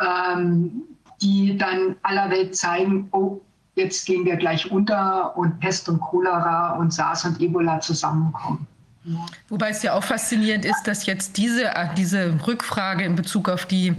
Ähm, 0.00 0.82
die 1.22 1.56
dann 1.56 1.96
aller 2.02 2.30
Welt 2.30 2.56
zeigen, 2.56 3.08
oh, 3.12 3.40
jetzt 3.76 4.04
gehen 4.06 4.24
wir 4.24 4.36
gleich 4.36 4.70
unter 4.70 5.36
und 5.36 5.60
Pest 5.60 5.88
und 5.88 6.00
Cholera 6.00 6.72
und 6.76 6.92
SARS 6.92 7.24
und 7.24 7.40
Ebola 7.40 7.80
zusammenkommen. 7.80 8.66
Wobei 9.48 9.70
es 9.70 9.82
ja 9.82 9.94
auch 9.94 10.04
faszinierend 10.04 10.64
ist, 10.64 10.84
dass 10.84 11.06
jetzt 11.06 11.36
diese, 11.36 11.64
äh, 11.64 11.88
diese 11.96 12.38
Rückfrage 12.46 13.02
in 13.02 13.16
Bezug 13.16 13.48
auf 13.48 13.66
die, 13.66 13.94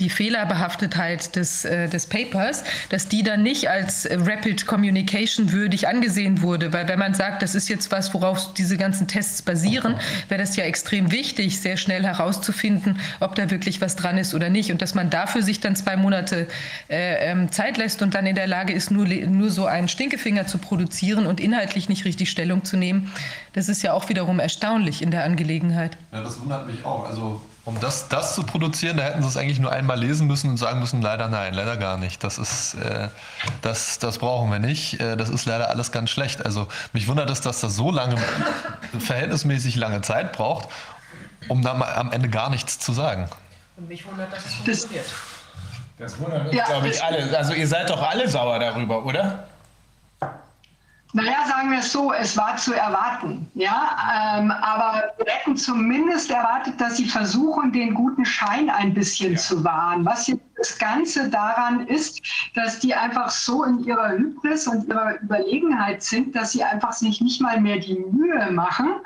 die 0.00 0.08
Fehlerbehaftetheit 0.08 1.36
des, 1.36 1.66
äh, 1.66 1.88
des 1.88 2.06
Papers, 2.06 2.64
dass 2.88 3.06
die 3.06 3.22
dann 3.22 3.42
nicht 3.42 3.68
als 3.68 4.08
Rapid 4.10 4.66
Communication 4.66 5.52
würdig 5.52 5.88
angesehen 5.88 6.40
wurde. 6.40 6.72
Weil 6.72 6.88
wenn 6.88 6.98
man 6.98 7.12
sagt, 7.12 7.42
das 7.42 7.54
ist 7.54 7.68
jetzt 7.68 7.92
was, 7.92 8.14
worauf 8.14 8.54
diese 8.54 8.78
ganzen 8.78 9.06
Tests 9.06 9.42
basieren, 9.42 9.96
wäre 10.30 10.40
das 10.40 10.56
ja 10.56 10.64
extrem 10.64 11.10
wichtig, 11.12 11.60
sehr 11.60 11.76
schnell 11.76 12.04
herauszufinden, 12.04 12.98
ob 13.20 13.34
da 13.34 13.50
wirklich 13.50 13.82
was 13.82 13.94
dran 13.94 14.16
ist 14.16 14.34
oder 14.34 14.48
nicht. 14.48 14.72
Und 14.72 14.80
dass 14.80 14.94
man 14.94 15.10
dafür 15.10 15.42
sich 15.42 15.60
dann 15.60 15.76
zwei 15.76 15.98
Monate 15.98 16.48
äh, 16.88 17.30
ähm, 17.30 17.52
Zeit 17.52 17.76
lässt 17.76 18.00
und 18.00 18.14
dann 18.14 18.24
in 18.24 18.34
der 18.34 18.46
Lage 18.46 18.72
ist, 18.72 18.90
nur, 18.90 19.06
nur 19.06 19.50
so 19.50 19.66
einen 19.66 19.88
Stinkefinger 19.88 20.46
zu 20.46 20.56
produzieren 20.56 21.26
und 21.26 21.40
inhaltlich 21.40 21.90
nicht 21.90 22.06
richtig 22.06 22.30
Stellung 22.30 22.64
zu 22.64 22.78
nehmen, 22.78 23.12
das 23.52 23.70
ist 23.70 23.82
ja 23.82 23.94
auch 23.94 24.10
wiederum 24.10 24.38
erstaunlich 24.46 25.02
in 25.02 25.10
der 25.10 25.24
Angelegenheit. 25.24 25.98
Ja, 26.12 26.22
das 26.22 26.40
wundert 26.40 26.68
mich 26.68 26.84
auch. 26.84 27.04
Also 27.04 27.42
um 27.64 27.80
das, 27.80 28.06
das 28.06 28.36
zu 28.36 28.44
produzieren, 28.44 28.96
da 28.96 29.02
hätten 29.02 29.22
sie 29.22 29.28
es 29.28 29.36
eigentlich 29.36 29.58
nur 29.58 29.72
einmal 29.72 29.98
lesen 29.98 30.28
müssen 30.28 30.50
und 30.50 30.56
sagen 30.56 30.78
müssen, 30.78 31.02
leider 31.02 31.26
nein, 31.26 31.52
leider 31.52 31.76
gar 31.76 31.96
nicht. 31.96 32.22
Das 32.22 32.38
ist, 32.38 32.74
äh, 32.74 33.08
das, 33.60 33.98
das 33.98 34.18
brauchen 34.18 34.52
wir 34.52 34.60
nicht. 34.60 35.00
Äh, 35.00 35.16
das 35.16 35.30
ist 35.30 35.46
leider 35.46 35.68
alles 35.68 35.90
ganz 35.90 36.10
schlecht. 36.10 36.46
Also 36.46 36.68
mich 36.92 37.08
wundert 37.08 37.28
es, 37.28 37.40
dass 37.40 37.60
das 37.60 37.74
so 37.74 37.90
lange, 37.90 38.16
verhältnismäßig 39.00 39.74
lange 39.74 40.00
Zeit 40.02 40.32
braucht, 40.32 40.68
um 41.48 41.62
dann 41.62 41.82
am 41.82 42.12
Ende 42.12 42.28
gar 42.28 42.50
nichts 42.50 42.78
zu 42.78 42.92
sagen. 42.92 43.28
Und 43.76 43.88
mich 43.88 44.06
wundert, 44.06 44.32
dass 44.32 44.46
es 44.46 44.54
funktioniert. 44.54 45.06
Das 45.98 46.20
wundert 46.20 46.46
uns, 46.46 46.54
ja, 46.54 46.66
glaube 46.66 46.88
ich, 46.88 47.02
alle. 47.02 47.36
Also 47.36 47.52
ihr 47.52 47.66
seid 47.66 47.90
doch 47.90 48.00
alle 48.00 48.28
sauer 48.28 48.60
darüber, 48.60 49.04
oder? 49.04 49.48
Naja, 51.16 51.46
sagen 51.48 51.70
wir 51.70 51.78
es 51.78 51.92
so, 51.92 52.12
es 52.12 52.36
war 52.36 52.58
zu 52.58 52.74
erwarten. 52.74 53.50
Ja, 53.54 54.36
ähm, 54.36 54.50
aber 54.50 55.14
wir 55.16 55.32
hätten 55.32 55.56
zumindest 55.56 56.30
erwartet, 56.30 56.78
dass 56.78 56.98
sie 56.98 57.06
versuchen, 57.06 57.72
den 57.72 57.94
guten 57.94 58.26
Schein 58.26 58.68
ein 58.68 58.92
bisschen 58.92 59.32
ja. 59.32 59.38
zu 59.38 59.64
wahren. 59.64 60.04
Was 60.04 60.26
jetzt 60.26 60.42
das 60.56 60.78
Ganze 60.78 61.30
daran 61.30 61.86
ist, 61.86 62.20
dass 62.54 62.80
die 62.80 62.94
einfach 62.94 63.30
so 63.30 63.64
in 63.64 63.82
ihrer 63.84 64.10
Hybris 64.10 64.66
und 64.66 64.88
ihrer 64.88 65.18
Überlegenheit 65.22 66.02
sind, 66.02 66.36
dass 66.36 66.52
sie 66.52 66.62
einfach 66.62 66.92
sich 66.92 67.22
nicht 67.22 67.40
mal 67.40 67.62
mehr 67.62 67.78
die 67.78 67.98
Mühe 68.12 68.50
machen, 68.50 68.96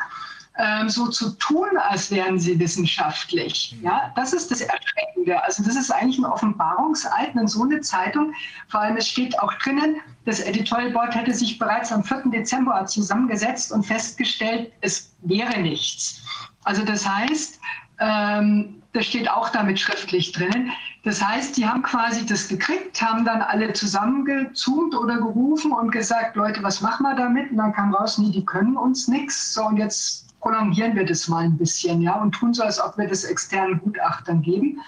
ähm, 0.59 0.89
so 0.89 1.07
zu 1.09 1.31
tun, 1.39 1.69
als 1.89 2.11
wären 2.11 2.41
sie 2.41 2.59
wissenschaftlich. 2.59 3.77
Mhm. 3.79 3.87
Ja, 3.87 4.13
das 4.17 4.33
ist 4.33 4.51
das 4.51 4.61
Erschreckende. 4.63 5.43
Also 5.45 5.63
das 5.63 5.77
ist 5.77 5.93
eigentlich 5.93 6.19
ein 6.19 6.25
Offenbarungseid, 6.25 7.35
wenn 7.35 7.47
so 7.47 7.63
eine 7.63 7.81
Zeitung, 7.83 8.35
vor 8.69 8.81
allem 8.81 8.97
es 8.97 9.07
steht 9.07 9.39
auch 9.39 9.53
drinnen, 9.55 10.01
das 10.25 10.41
Editorial 10.41 10.91
Board 10.91 11.15
hätte 11.15 11.33
sich 11.33 11.59
bereits 11.59 11.91
am 11.93 12.05
4. 12.05 12.25
Dezember 12.27 12.85
zusammengesetzt 12.87 13.73
und 13.73 13.85
festgestellt, 13.85 14.73
es 14.81 15.15
wäre 15.23 15.59
nichts. 15.61 16.23
Also 16.65 16.85
das 16.85 17.09
heißt, 17.09 17.59
ähm, 18.01 18.83
das 18.93 19.07
steht 19.07 19.31
auch 19.31 19.49
damit 19.51 19.79
schriftlich 19.79 20.33
drinnen. 20.33 20.73
Das 21.05 21.27
heißt, 21.27 21.57
die 21.57 21.67
haben 21.67 21.83
quasi 21.83 22.27
das 22.27 22.49
gekriegt, 22.49 23.01
haben 23.01 23.25
dann 23.25 23.41
alle 23.41 23.73
zusammengezoomt 23.73 24.95
oder 24.95 25.17
gerufen 25.17 25.73
und 25.73 25.91
gesagt, 25.91 26.37
Leute, 26.37 26.63
was 26.63 26.81
machen 26.81 27.05
wir 27.05 27.15
damit? 27.15 27.51
Und 27.51 27.57
dann 27.57 27.73
kam 27.73 27.95
raus, 27.95 28.19
nee, 28.19 28.31
die 28.31 28.45
können 28.45 28.77
uns 28.77 29.09
nichts. 29.09 29.55
So, 29.55 29.65
und 29.65 29.79
jetzt 29.79 30.39
prolongieren 30.41 30.95
wir 30.95 31.07
das 31.07 31.29
mal 31.29 31.45
ein 31.45 31.57
bisschen, 31.57 32.03
ja, 32.03 32.15
und 32.15 32.33
tun 32.33 32.53
so, 32.53 32.63
als 32.63 32.81
ob 32.83 32.99
wir 32.99 33.09
das 33.09 33.25
externen 33.25 33.81
Gutachtern 33.81 34.43
geben. 34.43 34.81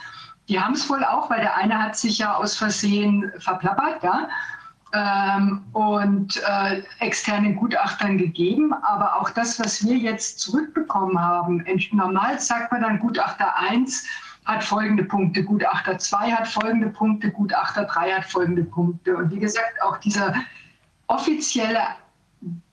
Die 0.49 0.61
haben 0.61 0.75
es 0.75 0.89
wohl 0.91 1.05
auch, 1.05 1.31
weil 1.31 1.41
der 1.41 1.57
eine 1.57 1.81
hat 1.81 1.97
sich 1.97 2.19
ja 2.19 2.35
aus 2.35 2.57
Versehen 2.57 3.31
verplappert, 3.39 4.03
ja, 4.03 4.29
ähm, 4.93 5.65
und 5.73 6.37
äh, 6.47 6.83
externen 7.01 7.57
Gutachtern 7.57 8.19
gegeben. 8.19 8.73
Aber 8.83 9.21
auch 9.21 9.31
das, 9.31 9.59
was 9.59 9.85
wir 9.85 9.97
jetzt 9.97 10.41
zurückbekommen 10.41 11.19
haben, 11.19 11.65
normal 11.93 12.39
sagt 12.41 12.73
man 12.73 12.83
dann 12.83 12.99
Gutachter 12.99 13.57
1 13.57 14.05
hat 14.45 14.65
folgende 14.65 15.05
Punkte, 15.05 15.45
Gutachter 15.45 15.99
2 15.99 16.33
hat 16.33 16.49
folgende 16.49 16.89
Punkte, 16.89 17.31
Gutachter 17.31 17.85
3 17.85 18.13
hat 18.13 18.25
folgende 18.25 18.65
Punkte. 18.65 19.17
Und 19.17 19.31
wie 19.31 19.39
gesagt, 19.39 19.81
auch 19.83 19.99
dieser 19.99 20.35
offizielle 21.07 21.79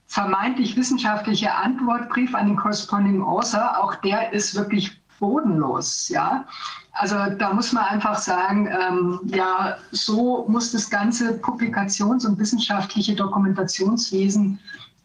vermeintlich 0.06 0.76
wissenschaftliche 0.76 1.54
Antwortbrief 1.54 2.34
an 2.34 2.48
den 2.48 2.56
Corresponding 2.56 3.22
Author, 3.22 3.78
auch 3.78 3.94
der 3.96 4.32
ist 4.32 4.56
wirklich 4.56 5.00
bodenlos. 5.20 6.08
Ja? 6.08 6.44
Also 6.92 7.16
da 7.38 7.52
muss 7.52 7.72
man 7.72 7.84
einfach 7.84 8.18
sagen, 8.18 8.66
ähm, 8.66 9.20
ja, 9.24 9.76
so 9.92 10.44
muss 10.48 10.72
das 10.72 10.90
ganze 10.90 11.34
Publikations- 11.34 12.26
und 12.26 12.38
wissenschaftliche 12.38 13.14
Dokumentationswesen, 13.14 14.58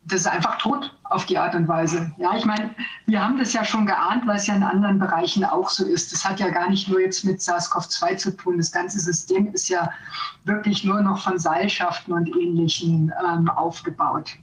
das 0.05 0.21
ist 0.21 0.27
einfach 0.27 0.57
tot 0.59 0.95
auf 1.05 1.25
die 1.25 1.37
Art 1.37 1.55
und 1.55 1.67
Weise. 1.67 2.11
Ja, 2.17 2.35
ich 2.35 2.45
meine, 2.45 2.69
wir 3.07 3.23
haben 3.23 3.37
das 3.37 3.53
ja 3.53 3.65
schon 3.65 3.85
geahnt, 3.85 4.27
weil 4.27 4.37
es 4.37 4.45
ja 4.45 4.55
in 4.55 4.63
anderen 4.63 4.99
Bereichen 4.99 5.43
auch 5.43 5.69
so 5.69 5.83
ist. 5.83 6.13
Das 6.13 6.23
hat 6.23 6.39
ja 6.39 6.49
gar 6.49 6.69
nicht 6.69 6.87
nur 6.87 7.01
jetzt 7.01 7.25
mit 7.25 7.39
SARS-CoV-2 7.41 8.17
zu 8.17 8.37
tun. 8.37 8.57
Das 8.57 8.71
ganze 8.71 8.99
System 8.99 9.51
ist 9.53 9.67
ja 9.67 9.89
wirklich 10.43 10.83
nur 10.83 11.01
noch 11.01 11.23
von 11.23 11.39
Seilschaften 11.39 12.13
und 12.13 12.27
Ähnlichen 12.27 13.11
ähm, 13.27 13.49
aufgebaut. 13.49 14.37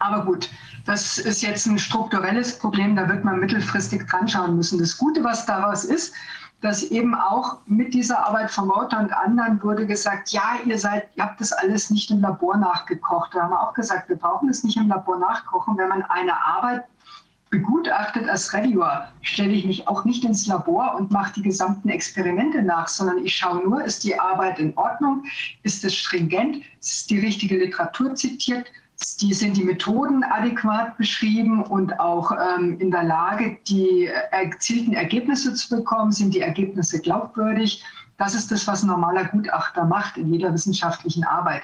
Aber 0.00 0.24
gut, 0.24 0.50
das 0.84 1.18
ist 1.18 1.42
jetzt 1.42 1.66
ein 1.66 1.78
strukturelles 1.78 2.58
Problem, 2.58 2.96
da 2.96 3.08
wird 3.08 3.24
man 3.24 3.40
mittelfristig 3.40 4.06
dran 4.06 4.28
schauen 4.28 4.56
müssen. 4.56 4.78
Das 4.78 4.96
Gute, 4.96 5.24
was 5.24 5.46
daraus 5.46 5.84
ist, 5.84 6.14
dass 6.64 6.82
eben 6.82 7.14
auch 7.14 7.58
mit 7.66 7.92
dieser 7.92 8.26
Arbeit 8.26 8.50
von 8.50 8.68
Mauter 8.68 8.98
und 8.98 9.12
anderen 9.12 9.62
wurde 9.62 9.86
gesagt, 9.86 10.30
ja, 10.30 10.56
ihr 10.64 10.78
seid, 10.78 11.08
ihr 11.14 11.24
habt 11.24 11.38
das 11.38 11.52
alles 11.52 11.90
nicht 11.90 12.10
im 12.10 12.22
Labor 12.22 12.56
nachgekocht. 12.56 13.34
Da 13.34 13.42
haben 13.42 13.50
wir 13.50 13.60
auch 13.60 13.74
gesagt, 13.74 14.08
wir 14.08 14.16
brauchen 14.16 14.48
es 14.48 14.64
nicht 14.64 14.78
im 14.78 14.88
Labor 14.88 15.18
nachkochen. 15.18 15.76
Wenn 15.76 15.90
man 15.90 16.02
eine 16.04 16.34
Arbeit 16.34 16.84
begutachtet 17.50 18.30
als 18.30 18.50
Reviewer, 18.54 19.08
stelle 19.20 19.52
ich 19.52 19.66
mich 19.66 19.86
auch 19.86 20.06
nicht 20.06 20.24
ins 20.24 20.46
Labor 20.46 20.94
und 20.94 21.10
mache 21.10 21.34
die 21.34 21.42
gesamten 21.42 21.90
Experimente 21.90 22.62
nach, 22.62 22.88
sondern 22.88 23.18
ich 23.18 23.36
schaue 23.36 23.62
nur, 23.62 23.84
ist 23.84 24.02
die 24.02 24.18
Arbeit 24.18 24.58
in 24.58 24.74
Ordnung, 24.78 25.22
ist 25.64 25.84
es 25.84 25.94
stringent, 25.94 26.62
ist 26.80 27.10
die 27.10 27.18
richtige 27.18 27.58
Literatur 27.58 28.14
zitiert, 28.14 28.66
die 29.20 29.34
sind 29.34 29.56
die 29.56 29.64
Methoden 29.64 30.24
adäquat 30.24 30.96
beschrieben 30.96 31.62
und 31.62 31.98
auch 31.98 32.32
ähm, 32.32 32.78
in 32.78 32.90
der 32.90 33.02
Lage, 33.02 33.58
die 33.68 34.06
erzielten 34.30 34.92
Ergebnisse 34.92 35.54
zu 35.54 35.76
bekommen, 35.76 36.12
sind 36.12 36.34
die 36.34 36.40
Ergebnisse 36.40 37.00
glaubwürdig. 37.00 37.84
Das 38.18 38.34
ist 38.34 38.50
das, 38.52 38.66
was 38.66 38.82
ein 38.82 38.88
normaler 38.88 39.24
Gutachter 39.24 39.84
macht 39.84 40.16
in 40.16 40.32
jeder 40.32 40.52
wissenschaftlichen 40.52 41.24
Arbeit. 41.24 41.62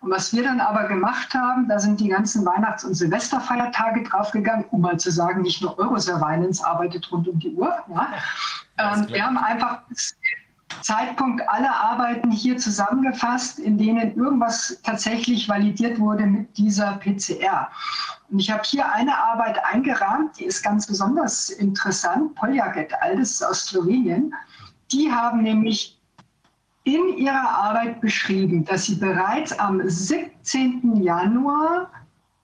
Und 0.00 0.10
was 0.10 0.34
wir 0.34 0.42
dann 0.42 0.58
aber 0.58 0.88
gemacht 0.88 1.32
haben, 1.32 1.68
da 1.68 1.78
sind 1.78 2.00
die 2.00 2.08
ganzen 2.08 2.44
Weihnachts- 2.44 2.84
und 2.84 2.94
Silvesterfeiertage 2.94 4.02
draufgegangen, 4.02 4.64
um 4.72 4.80
mal 4.80 4.98
zu 4.98 5.12
sagen, 5.12 5.42
nicht 5.42 5.62
nur 5.62 5.78
Eurosurveillance 5.78 6.66
arbeitet 6.66 7.10
rund 7.12 7.28
um 7.28 7.38
die 7.38 7.52
Uhr. 7.54 7.72
Ja. 7.88 8.08
Ähm, 8.78 9.06
wir 9.08 9.24
haben 9.24 9.38
einfach 9.38 9.82
Zeitpunkt 10.80 11.46
aller 11.48 11.74
Arbeiten 11.74 12.30
hier 12.30 12.56
zusammengefasst, 12.56 13.58
in 13.58 13.78
denen 13.78 14.16
irgendwas 14.16 14.78
tatsächlich 14.82 15.48
validiert 15.48 15.98
wurde 15.98 16.26
mit 16.26 16.56
dieser 16.56 16.94
PCR. 16.94 17.68
Und 18.30 18.38
ich 18.38 18.50
habe 18.50 18.62
hier 18.64 18.90
eine 18.90 19.16
Arbeit 19.16 19.62
eingerahmt, 19.64 20.38
die 20.38 20.44
ist 20.44 20.62
ganz 20.62 20.86
besonders 20.86 21.50
interessant. 21.50 22.34
Poljak 22.34 22.76
et 22.76 22.94
al., 23.02 23.16
das 23.16 23.32
ist 23.32 23.42
aus 23.42 23.66
Slowenien. 23.66 24.32
Die 24.90 25.12
haben 25.12 25.42
nämlich 25.42 25.98
in 26.84 27.16
ihrer 27.16 27.48
Arbeit 27.48 28.00
beschrieben, 28.00 28.64
dass 28.64 28.86
sie 28.86 28.96
bereits 28.96 29.56
am 29.58 29.80
17. 29.86 31.02
Januar 31.02 31.90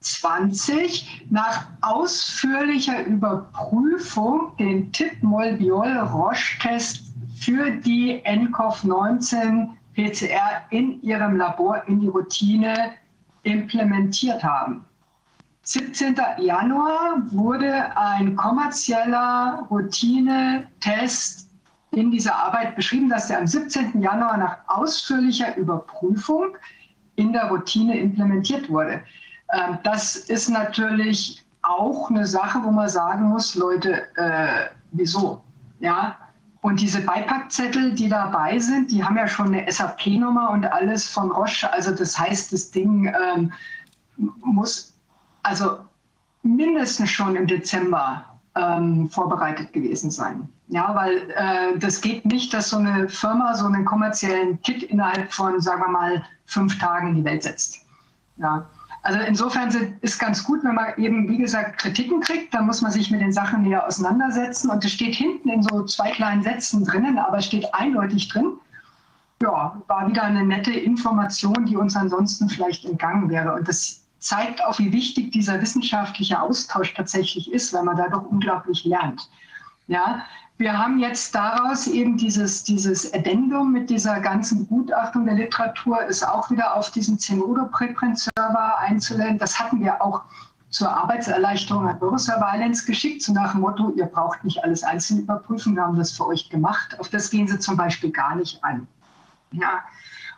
20 0.00 1.26
nach 1.30 1.66
ausführlicher 1.80 3.04
Überprüfung 3.04 4.52
den 4.58 4.92
Tip-Molbiol-Roche-Test 4.92 7.07
für 7.40 7.70
die 7.70 8.22
NCOV-19 8.24 9.68
PCR 9.94 10.62
in 10.70 11.02
ihrem 11.02 11.36
Labor 11.36 11.82
in 11.86 12.00
die 12.00 12.08
Routine 12.08 12.92
implementiert 13.42 14.42
haben. 14.42 14.84
17. 15.62 16.16
Januar 16.38 17.22
wurde 17.30 17.96
ein 17.96 18.36
kommerzieller 18.36 19.66
Routine-Test 19.70 21.48
in 21.90 22.10
dieser 22.10 22.34
Arbeit 22.36 22.76
beschrieben, 22.76 23.08
dass 23.08 23.28
der 23.28 23.38
am 23.38 23.46
17. 23.46 24.00
Januar 24.00 24.36
nach 24.36 24.58
ausführlicher 24.66 25.56
Überprüfung 25.56 26.56
in 27.16 27.32
der 27.32 27.48
Routine 27.48 27.98
implementiert 27.98 28.70
wurde. 28.70 29.02
Ähm, 29.52 29.78
das 29.82 30.16
ist 30.16 30.48
natürlich 30.48 31.44
auch 31.62 32.08
eine 32.10 32.26
Sache, 32.26 32.60
wo 32.62 32.70
man 32.70 32.88
sagen 32.88 33.24
muss, 33.24 33.54
Leute, 33.54 34.08
äh, 34.16 34.68
wieso? 34.92 35.42
Ja, 35.80 36.16
und 36.60 36.80
diese 36.80 37.00
Beipackzettel, 37.00 37.94
die 37.94 38.08
dabei 38.08 38.58
sind, 38.58 38.90
die 38.90 39.02
haben 39.04 39.16
ja 39.16 39.28
schon 39.28 39.54
eine 39.54 39.70
SAP-Nummer 39.70 40.50
und 40.50 40.66
alles 40.66 41.08
von 41.08 41.30
Roche. 41.30 41.72
Also 41.72 41.94
das 41.94 42.18
heißt, 42.18 42.52
das 42.52 42.70
Ding 42.70 43.06
ähm, 43.06 43.52
muss 44.16 44.92
also 45.44 45.78
mindestens 46.42 47.10
schon 47.10 47.36
im 47.36 47.46
Dezember 47.46 48.24
ähm, 48.56 49.08
vorbereitet 49.08 49.72
gewesen 49.72 50.10
sein. 50.10 50.48
Ja, 50.68 50.94
weil 50.94 51.30
äh, 51.30 51.78
das 51.78 52.00
geht 52.00 52.26
nicht, 52.26 52.52
dass 52.52 52.70
so 52.70 52.78
eine 52.78 53.08
Firma 53.08 53.54
so 53.54 53.66
einen 53.66 53.84
kommerziellen 53.84 54.60
Kit 54.62 54.82
innerhalb 54.82 55.32
von, 55.32 55.60
sagen 55.60 55.80
wir 55.82 55.88
mal, 55.88 56.24
fünf 56.46 56.78
Tagen 56.78 57.08
in 57.08 57.14
die 57.16 57.24
Welt 57.24 57.44
setzt. 57.44 57.86
Ja. 58.36 58.66
Also 59.02 59.20
insofern 59.20 59.70
ist 60.00 60.18
ganz 60.18 60.44
gut, 60.44 60.64
wenn 60.64 60.74
man 60.74 60.96
eben, 60.96 61.28
wie 61.28 61.38
gesagt, 61.38 61.78
Kritiken 61.78 62.20
kriegt, 62.20 62.52
dann 62.52 62.66
muss 62.66 62.82
man 62.82 62.90
sich 62.90 63.10
mit 63.10 63.20
den 63.20 63.32
Sachen 63.32 63.62
näher 63.62 63.86
auseinandersetzen. 63.86 64.70
Und 64.70 64.84
es 64.84 64.92
steht 64.92 65.14
hinten 65.14 65.48
in 65.48 65.62
so 65.62 65.84
zwei 65.84 66.10
kleinen 66.10 66.42
Sätzen 66.42 66.84
drinnen, 66.84 67.18
aber 67.18 67.40
steht 67.40 67.72
eindeutig 67.74 68.28
drin. 68.28 68.54
Ja, 69.40 69.80
war 69.86 70.08
wieder 70.08 70.24
eine 70.24 70.44
nette 70.44 70.72
Information, 70.72 71.64
die 71.66 71.76
uns 71.76 71.94
ansonsten 71.94 72.48
vielleicht 72.48 72.84
entgangen 72.84 73.30
wäre. 73.30 73.54
Und 73.54 73.68
das 73.68 74.02
zeigt 74.18 74.62
auch, 74.64 74.78
wie 74.80 74.92
wichtig 74.92 75.30
dieser 75.30 75.60
wissenschaftliche 75.60 76.40
Austausch 76.40 76.92
tatsächlich 76.94 77.50
ist, 77.52 77.72
weil 77.72 77.84
man 77.84 77.96
da 77.96 78.08
doch 78.08 78.24
unglaublich 78.24 78.84
lernt. 78.84 79.30
Ja, 79.86 80.24
wir 80.58 80.76
haben 80.76 80.98
jetzt 80.98 81.34
daraus 81.34 81.86
eben 81.86 82.16
dieses, 82.16 82.64
dieses 82.64 83.14
Addendum 83.14 83.72
mit 83.72 83.88
dieser 83.88 84.18
ganzen 84.18 84.66
Gutachtung 84.68 85.24
der 85.24 85.36
Literatur, 85.36 86.02
ist 86.02 86.26
auch 86.26 86.50
wieder 86.50 86.74
auf 86.74 86.90
diesen 86.90 87.16
Zenodo-Preprint-Server 87.16 88.78
einzuladen. 88.78 89.38
Das 89.38 89.58
hatten 89.58 89.80
wir 89.80 90.02
auch 90.02 90.22
zur 90.70 90.90
Arbeitserleichterung 90.90 91.88
an 91.88 91.98
Eurosurveillance 92.00 92.84
geschickt, 92.84 93.22
so 93.22 93.32
nach 93.32 93.52
dem 93.52 93.60
Motto, 93.60 93.92
ihr 93.96 94.06
braucht 94.06 94.42
nicht 94.44 94.62
alles 94.62 94.82
einzeln 94.82 95.20
überprüfen, 95.20 95.76
wir 95.76 95.82
haben 95.82 95.96
das 95.96 96.12
für 96.12 96.26
euch 96.26 96.50
gemacht. 96.50 96.98
Auf 96.98 97.08
das 97.08 97.30
gehen 97.30 97.46
sie 97.46 97.58
zum 97.58 97.76
Beispiel 97.76 98.10
gar 98.10 98.34
nicht 98.34 98.62
an. 98.64 98.86
Ja. 99.52 99.80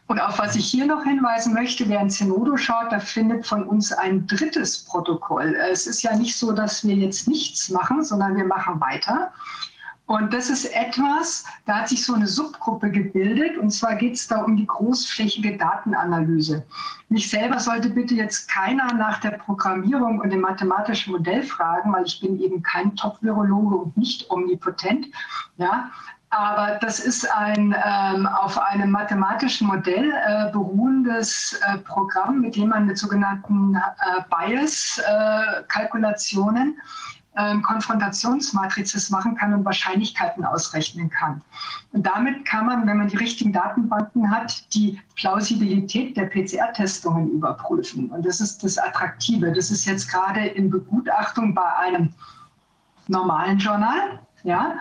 Und 0.06 0.20
auf 0.20 0.38
was 0.38 0.54
ich 0.54 0.66
hier 0.66 0.87
noch 0.87 1.04
hinweisen 1.04 1.54
möchte, 1.54 1.88
wer 1.88 2.00
in 2.00 2.11
Zenodo 2.11 2.56
schaut, 2.56 2.90
da 2.92 3.00
findet 3.00 3.46
von 3.46 3.62
uns 3.62 3.92
ein 3.92 4.26
drittes 4.26 4.85
Protokoll. 4.85 5.56
Es 5.70 5.87
ist 5.87 6.02
ja 6.02 6.14
nicht 6.14 6.37
so, 6.37 6.52
dass 6.52 6.85
wir 6.85 6.96
jetzt 6.96 7.26
nichts 7.26 7.70
machen, 7.70 8.04
sondern 8.04 8.37
wir 8.37 8.44
machen 8.44 8.80
weiter. 8.80 9.33
Und 10.11 10.35
das 10.35 10.51
ist 10.51 10.64
etwas, 10.75 11.44
da 11.66 11.77
hat 11.77 11.88
sich 11.88 12.05
so 12.05 12.14
eine 12.14 12.27
Subgruppe 12.27 12.90
gebildet, 12.90 13.57
und 13.59 13.70
zwar 13.70 13.94
geht 13.94 14.14
es 14.14 14.27
da 14.27 14.42
um 14.42 14.57
die 14.57 14.66
großflächige 14.66 15.57
Datenanalyse. 15.57 16.66
Mich 17.11 17.31
selber 17.31 17.61
sollte 17.61 17.90
bitte 17.90 18.16
jetzt 18.16 18.51
keiner 18.51 18.92
nach 18.94 19.20
der 19.20 19.38
Programmierung 19.38 20.18
und 20.18 20.31
dem 20.31 20.40
mathematischen 20.40 21.12
Modell 21.12 21.44
fragen, 21.44 21.92
weil 21.92 22.07
ich 22.07 22.20
bin 22.20 22.40
eben 22.40 22.61
kein 22.61 22.96
Top-Virologe 22.96 23.77
und 23.77 23.96
nicht 23.96 24.29
omnipotent. 24.33 25.07
Ja, 25.59 25.92
aber 26.31 26.81
das 26.81 26.99
ist 26.99 27.33
ein 27.33 27.73
ähm, 27.87 28.27
auf 28.27 28.59
einem 28.59 28.90
mathematischen 28.90 29.68
Modell 29.68 30.11
äh, 30.11 30.51
beruhendes 30.51 31.57
äh, 31.68 31.79
Programm, 31.79 32.40
mit 32.40 32.57
dem 32.57 32.70
man 32.70 32.87
mit 32.87 32.99
sogenannten 32.99 33.77
äh, 33.77 33.81
Bias-Kalkulationen 34.29 36.77
äh, 36.77 36.81
Konfrontationsmatrices 37.62 39.09
machen 39.11 39.37
kann 39.37 39.55
und 39.55 39.64
Wahrscheinlichkeiten 39.64 40.45
ausrechnen 40.45 41.09
kann. 41.11 41.40
Und 41.93 42.05
damit 42.05 42.45
kann 42.45 42.66
man, 42.66 42.87
wenn 42.87 42.99
man 42.99 43.09
die 43.09 43.16
richtigen 43.16 43.53
Datenbanken 43.53 44.31
hat, 44.31 44.75
die 44.75 45.01
Plausibilität 45.14 46.16
der 46.16 46.27
PCR-Testungen 46.27 47.31
überprüfen. 47.31 48.11
Und 48.11 48.27
das 48.27 48.40
ist 48.40 48.64
das 48.64 48.79
Attraktive. 48.79 49.53
Das 49.53 49.71
ist 49.71 49.85
jetzt 49.85 50.11
gerade 50.11 50.45
in 50.45 50.71
Begutachtung 50.71 51.55
bei 51.55 51.77
einem 51.77 52.12
normalen 53.07 53.59
Journal. 53.59 54.21
Ja, 54.43 54.75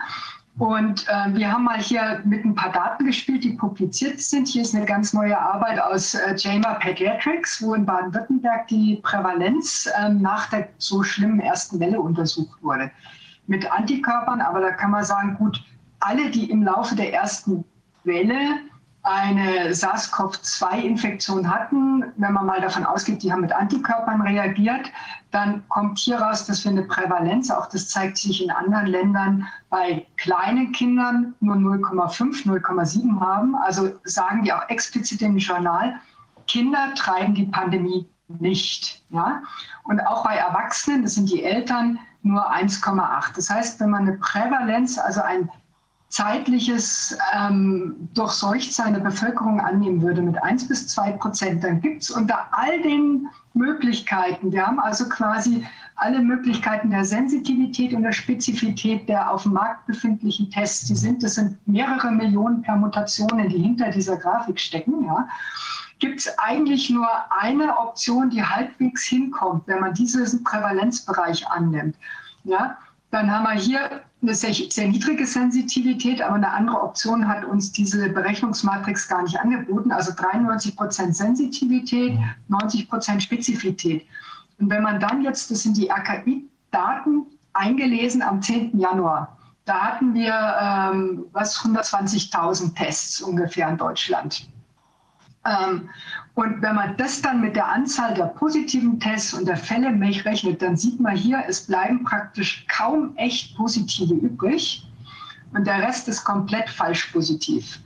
und 0.60 1.08
äh, 1.08 1.34
wir 1.34 1.50
haben 1.50 1.64
mal 1.64 1.80
hier 1.80 2.20
mit 2.26 2.44
ein 2.44 2.54
paar 2.54 2.70
Daten 2.70 3.06
gespielt, 3.06 3.44
die 3.44 3.52
publiziert 3.52 4.20
sind. 4.20 4.46
Hier 4.46 4.60
ist 4.60 4.74
eine 4.74 4.84
ganz 4.84 5.14
neue 5.14 5.36
Arbeit 5.38 5.80
aus 5.80 6.12
äh, 6.12 6.34
JAMA 6.36 6.74
Pediatrics, 6.74 7.62
wo 7.62 7.72
in 7.72 7.86
Baden-Württemberg 7.86 8.68
die 8.68 9.00
Prävalenz 9.02 9.88
äh, 9.98 10.10
nach 10.10 10.50
der 10.50 10.68
so 10.76 11.02
schlimmen 11.02 11.40
ersten 11.40 11.80
Welle 11.80 11.98
untersucht 11.98 12.62
wurde. 12.62 12.90
Mit 13.46 13.72
Antikörpern, 13.72 14.42
aber 14.42 14.60
da 14.60 14.72
kann 14.72 14.90
man 14.90 15.02
sagen, 15.02 15.34
gut, 15.38 15.64
alle, 16.00 16.30
die 16.30 16.50
im 16.50 16.62
Laufe 16.62 16.94
der 16.94 17.14
ersten 17.14 17.64
Welle 18.04 18.58
eine 19.02 19.72
SARS-CoV-2-Infektion 19.72 21.50
hatten, 21.50 22.04
wenn 22.16 22.32
man 22.32 22.46
mal 22.46 22.60
davon 22.60 22.84
ausgeht, 22.84 23.22
die 23.22 23.32
haben 23.32 23.40
mit 23.40 23.52
Antikörpern 23.52 24.20
reagiert, 24.20 24.90
dann 25.30 25.66
kommt 25.68 25.98
hier 25.98 26.20
raus, 26.20 26.44
dass 26.46 26.64
wir 26.64 26.72
eine 26.72 26.82
Prävalenz, 26.82 27.50
auch 27.50 27.66
das 27.68 27.88
zeigt 27.88 28.18
sich 28.18 28.42
in 28.42 28.50
anderen 28.50 28.86
Ländern, 28.86 29.46
bei 29.70 30.06
kleinen 30.16 30.72
Kindern 30.72 31.34
nur 31.40 31.56
0,5, 31.56 32.46
0,7 32.46 33.20
haben. 33.20 33.54
Also 33.54 33.92
sagen 34.04 34.42
die 34.42 34.52
auch 34.52 34.68
explizit 34.68 35.22
im 35.22 35.38
Journal, 35.38 35.94
Kinder 36.46 36.92
treiben 36.94 37.34
die 37.34 37.46
Pandemie 37.46 38.08
nicht. 38.28 39.02
Ja? 39.10 39.42
Und 39.84 40.00
auch 40.00 40.24
bei 40.24 40.36
Erwachsenen, 40.36 41.02
das 41.02 41.14
sind 41.14 41.30
die 41.30 41.42
Eltern, 41.42 41.98
nur 42.22 42.52
1,8. 42.52 43.34
Das 43.36 43.48
heißt, 43.48 43.80
wenn 43.80 43.90
man 43.90 44.02
eine 44.02 44.18
Prävalenz, 44.18 44.98
also 44.98 45.22
ein 45.22 45.48
zeitliches 46.10 47.16
ähm, 47.32 48.08
Durchseuchtsein 48.14 48.94
der 48.94 49.00
Bevölkerung 49.00 49.60
annehmen 49.60 50.02
würde 50.02 50.20
mit 50.20 50.42
1 50.42 50.66
bis 50.66 50.88
2 50.88 51.12
Prozent, 51.12 51.64
dann 51.64 51.80
gibt 51.80 52.02
es 52.02 52.10
unter 52.10 52.48
all 52.50 52.82
den 52.82 53.28
Möglichkeiten, 53.54 54.52
wir 54.52 54.66
haben 54.66 54.80
also 54.80 55.08
quasi 55.08 55.64
alle 55.94 56.20
Möglichkeiten 56.20 56.90
der 56.90 57.04
Sensitivität 57.04 57.94
und 57.94 58.02
der 58.02 58.12
Spezifität 58.12 59.08
der 59.08 59.30
auf 59.30 59.44
dem 59.44 59.52
Markt 59.52 59.86
befindlichen 59.86 60.50
Tests, 60.50 60.86
die 60.86 60.96
sind, 60.96 61.22
das 61.22 61.36
sind 61.36 61.56
mehrere 61.66 62.10
Millionen 62.10 62.62
Permutationen, 62.62 63.48
die 63.48 63.58
hinter 63.58 63.90
dieser 63.90 64.16
Grafik 64.16 64.58
stecken, 64.58 65.04
ja, 65.04 65.28
gibt 66.00 66.20
es 66.20 66.38
eigentlich 66.38 66.90
nur 66.90 67.08
eine 67.30 67.78
Option, 67.78 68.30
die 68.30 68.42
halbwegs 68.42 69.04
hinkommt, 69.04 69.68
wenn 69.68 69.80
man 69.80 69.94
diesen 69.94 70.42
Prävalenzbereich 70.42 71.46
annimmt. 71.48 71.94
Ja, 72.42 72.78
dann 73.10 73.30
haben 73.30 73.44
wir 73.44 73.52
hier 73.52 74.02
eine 74.22 74.34
sehr, 74.34 74.52
sehr, 74.52 74.88
niedrige 74.88 75.26
Sensitivität, 75.26 76.20
aber 76.20 76.34
eine 76.34 76.50
andere 76.50 76.82
Option 76.82 77.26
hat 77.26 77.44
uns 77.44 77.72
diese 77.72 78.08
Berechnungsmatrix 78.10 79.08
gar 79.08 79.22
nicht 79.22 79.38
angeboten. 79.38 79.92
Also 79.92 80.12
93 80.14 80.76
Prozent 80.76 81.16
Sensitivität, 81.16 82.18
90 82.48 82.88
Prozent 82.88 83.22
Spezifität. 83.22 84.06
Und 84.58 84.68
wenn 84.68 84.82
man 84.82 85.00
dann 85.00 85.22
jetzt, 85.22 85.50
das 85.50 85.62
sind 85.62 85.76
die 85.76 85.88
RKI-Daten 85.88 87.26
eingelesen 87.54 88.20
am 88.20 88.42
10. 88.42 88.78
Januar, 88.78 89.38
da 89.64 89.80
hatten 89.80 90.12
wir 90.14 90.34
ähm, 90.60 91.24
was 91.32 91.56
120.000 91.58 92.74
Tests 92.74 93.22
ungefähr 93.22 93.68
in 93.68 93.78
Deutschland. 93.78 94.48
Ähm, 95.46 95.88
und 96.40 96.62
wenn 96.62 96.74
man 96.74 96.96
das 96.96 97.20
dann 97.20 97.42
mit 97.42 97.54
der 97.54 97.68
Anzahl 97.68 98.14
der 98.14 98.24
positiven 98.24 98.98
Tests 98.98 99.34
und 99.34 99.46
der 99.46 99.58
Fälle 99.58 99.88
rechnet, 100.24 100.62
dann 100.62 100.74
sieht 100.74 100.98
man 100.98 101.14
hier, 101.14 101.44
es 101.46 101.66
bleiben 101.66 102.02
praktisch 102.02 102.64
kaum 102.66 103.14
echt 103.16 103.54
positive 103.58 104.14
übrig 104.14 104.82
und 105.52 105.66
der 105.66 105.82
Rest 105.82 106.08
ist 106.08 106.24
komplett 106.24 106.70
falsch 106.70 107.08
positiv. 107.08 107.80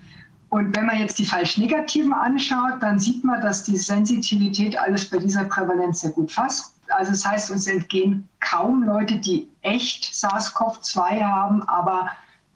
Und 0.51 0.77
wenn 0.77 0.87
man 0.87 1.01
jetzt 1.01 1.19
die 1.19 1.27
falsch 1.27 1.59
negativen 1.59 2.13
anschaut, 2.13 2.81
dann 2.81 3.01
sieht 3.01 3.25
man, 3.25 3.41
dass 3.41 3.65
die 3.65 3.77
Sensitivität 3.77 4.79
alles 4.79 5.11
bei 5.11 5.19
dieser 5.19 5.47
Prävalenz 5.47 6.03
sehr 6.03 6.13
gut 6.13 6.31
fasst. 6.31 6.77
Also 6.91 7.11
das 7.11 7.27
heißt, 7.27 7.51
uns 7.51 7.67
entgehen 7.67 8.29
kaum 8.39 8.85
Leute, 8.85 9.17
die 9.17 9.49
echt 9.63 10.15
SARS-CoV-2 10.15 11.25
haben, 11.25 11.65
aber 11.65 12.09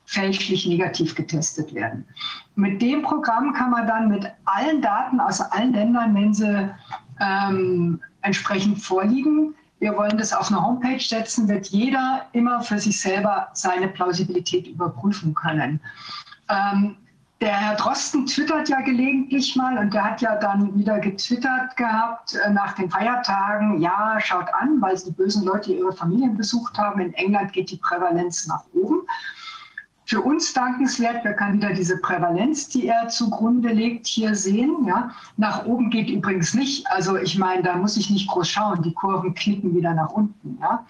fälschlich 0.05 0.65
negativ 0.65 1.17
getestet 1.17 1.75
werden. 1.75 2.07
Mit 2.59 2.83
dem 2.83 3.03
Programm 3.03 3.53
kann 3.53 3.71
man 3.71 3.87
dann 3.87 4.09
mit 4.09 4.27
allen 4.45 4.83
Daten 4.83 5.21
aus 5.21 5.41
allen 5.41 5.73
Ländern, 5.73 6.13
wenn 6.17 6.35
sie 6.35 6.69
ähm, 7.21 8.01
entsprechend 8.23 8.83
vorliegen, 8.83 9.55
wir 9.79 9.97
wollen 9.97 10.19
das 10.19 10.33
auf 10.33 10.49
eine 10.51 10.61
Homepage 10.61 10.99
setzen, 10.99 11.49
wird 11.49 11.69
jeder 11.69 12.27
immer 12.33 12.61
für 12.61 12.81
sich 12.81 13.01
selber 13.01 13.47
seine 13.53 13.87
Plausibilität 13.87 14.67
überprüfen 14.67 15.35
können. 15.35 15.81
Ähm, 16.49 16.97
der 17.41 17.55
Herr 17.55 17.77
Drosten 17.77 18.27
twittert 18.27 18.69
ja 18.69 18.81
gelegentlich 18.81 19.55
mal 19.55 19.79
und 19.79 19.95
der 19.95 20.03
hat 20.03 20.21
ja 20.21 20.35
dann 20.35 20.77
wieder 20.77 20.99
getwittert 20.99 21.77
gehabt 21.77 22.35
äh, 22.35 22.51
nach 22.51 22.73
den 22.73 22.91
Feiertagen, 22.91 23.81
ja, 23.81 24.19
schaut 24.19 24.53
an, 24.53 24.81
weil 24.81 24.97
die 24.97 25.13
bösen 25.13 25.45
Leute 25.45 25.73
ihre 25.73 25.93
Familien 25.93 26.37
besucht 26.37 26.77
haben. 26.77 27.01
In 27.01 27.15
England 27.15 27.53
geht 27.53 27.71
die 27.71 27.77
Prävalenz 27.77 28.49
nach 28.49 28.65
oben. 28.75 29.03
Für 30.09 30.23
uns 30.23 30.55
dankenswert, 30.55 31.23
wir 31.23 31.35
können 31.35 31.59
wieder 31.59 31.75
diese 31.75 31.99
Prävalenz, 31.99 32.71
die 32.71 32.87
er 32.87 33.09
zugrunde 33.09 33.69
legt, 33.69 34.07
hier 34.07 34.35
sehen. 34.35 34.87
Ja. 34.87 35.11
Nach 35.37 35.67
oben 35.67 35.91
geht 35.91 36.09
übrigens 36.09 36.55
nicht. 36.55 36.91
Also 36.91 37.19
ich 37.19 37.37
meine, 37.37 37.63
da 37.63 37.77
muss 37.77 37.99
ich 37.99 38.09
nicht 38.09 38.27
groß 38.27 38.49
schauen. 38.49 38.81
Die 38.81 38.95
Kurven 38.95 39.35
knicken 39.35 39.75
wieder 39.75 39.93
nach 39.93 40.09
unten. 40.09 40.59
Ja. 40.63 40.87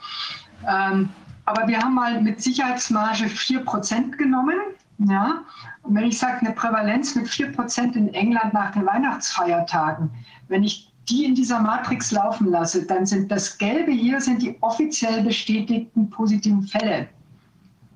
Ähm, 0.69 1.09
aber 1.47 1.67
wir 1.67 1.81
haben 1.81 1.95
mal 1.95 2.23
mit 2.23 2.41
Sicherheitsmarge 2.41 3.25
4% 3.25 4.17
genommen. 4.17 4.55
Ja. 4.99 5.43
Und 5.83 5.97
wenn 5.97 6.05
ich 6.05 6.17
sage, 6.17 6.39
eine 6.39 6.53
Prävalenz 6.53 7.17
mit 7.17 7.27
4% 7.27 7.95
in 7.97 8.15
England 8.15 8.55
nach 8.55 8.71
den 8.71 8.87
Weihnachtsfeiertagen, 8.87 10.11
wenn 10.47 10.63
ich 10.63 10.93
die 11.09 11.25
in 11.25 11.35
dieser 11.35 11.59
Matrix 11.59 12.13
laufen 12.13 12.53
lasse, 12.53 12.87
dann 12.87 13.05
sind 13.05 13.33
das 13.33 13.59
Gelbe 13.59 13.91
hier 13.91 14.21
sind 14.21 14.43
die 14.43 14.57
offiziell 14.61 15.25
bestätigten 15.25 16.09
positiven 16.09 16.63
Fälle. 16.63 17.09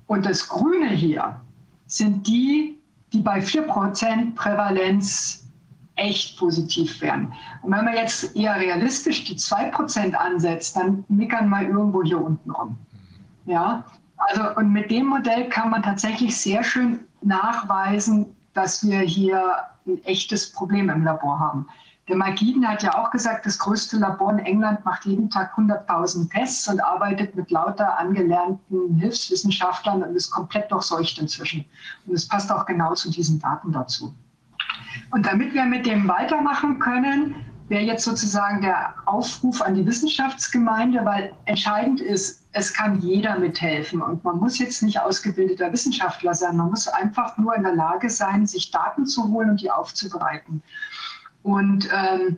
Und 0.07 0.25
das 0.25 0.47
Grüne 0.47 0.89
hier 0.89 1.39
sind 1.87 2.27
die, 2.27 2.79
die 3.11 3.21
bei 3.21 3.39
4% 3.39 4.35
Prävalenz 4.35 5.43
echt 5.95 6.37
positiv 6.37 7.01
wären. 7.01 7.31
Und 7.61 7.71
wenn 7.71 7.85
man 7.85 7.95
jetzt 7.95 8.35
eher 8.35 8.55
realistisch 8.55 9.25
die 9.25 9.35
2% 9.35 10.13
ansetzt, 10.13 10.75
dann 10.75 11.05
mickern 11.07 11.49
wir 11.49 11.61
irgendwo 11.61 12.03
hier 12.03 12.23
unten 12.23 12.51
rum. 12.51 12.77
Ja, 13.45 13.83
also 14.17 14.55
und 14.55 14.71
mit 14.71 14.89
dem 14.89 15.07
Modell 15.07 15.49
kann 15.49 15.69
man 15.69 15.83
tatsächlich 15.83 16.35
sehr 16.35 16.63
schön 16.63 16.99
nachweisen, 17.21 18.35
dass 18.53 18.87
wir 18.87 18.99
hier 18.99 19.55
ein 19.85 20.03
echtes 20.05 20.51
Problem 20.51 20.89
im 20.89 21.03
Labor 21.03 21.39
haben. 21.39 21.67
Der 22.09 22.17
Magiden 22.17 22.67
hat 22.67 22.83
ja 22.83 22.97
auch 22.97 23.11
gesagt, 23.11 23.45
das 23.45 23.57
größte 23.57 23.97
Labor 23.97 24.31
in 24.33 24.39
England 24.39 24.83
macht 24.83 25.05
jeden 25.05 25.29
Tag 25.29 25.57
100.000 25.57 26.29
Tests 26.29 26.67
und 26.67 26.81
arbeitet 26.81 27.33
mit 27.35 27.49
lauter 27.49 27.97
angelernten 27.97 28.95
Hilfswissenschaftlern 28.97 30.03
und 30.03 30.13
ist 30.13 30.29
komplett 30.29 30.69
durchseucht 30.69 31.17
inzwischen. 31.19 31.63
Und 32.05 32.13
es 32.13 32.27
passt 32.27 32.51
auch 32.51 32.65
genau 32.65 32.93
zu 32.93 33.09
diesen 33.09 33.39
Daten 33.39 33.71
dazu. 33.71 34.13
Und 35.11 35.25
damit 35.25 35.53
wir 35.53 35.63
mit 35.63 35.85
dem 35.85 36.05
weitermachen 36.07 36.79
können, 36.79 37.35
wäre 37.69 37.83
jetzt 37.83 38.03
sozusagen 38.03 38.61
der 38.61 38.93
Aufruf 39.05 39.61
an 39.61 39.75
die 39.75 39.85
Wissenschaftsgemeinde, 39.85 41.05
weil 41.05 41.33
entscheidend 41.45 42.01
ist, 42.01 42.43
es 42.51 42.73
kann 42.73 42.99
jeder 42.99 43.39
mithelfen 43.39 44.01
und 44.01 44.23
man 44.23 44.37
muss 44.37 44.59
jetzt 44.59 44.83
nicht 44.83 44.99
ausgebildeter 44.99 45.71
Wissenschaftler 45.71 46.33
sein, 46.33 46.57
man 46.57 46.69
muss 46.69 46.87
einfach 46.87 47.37
nur 47.37 47.55
in 47.55 47.63
der 47.63 47.75
Lage 47.75 48.09
sein, 48.09 48.45
sich 48.45 48.69
Daten 48.69 49.07
zu 49.07 49.27
holen 49.29 49.51
und 49.51 49.61
die 49.61 49.71
aufzubereiten. 49.71 50.61
Und 51.43 51.89
ähm, 51.93 52.37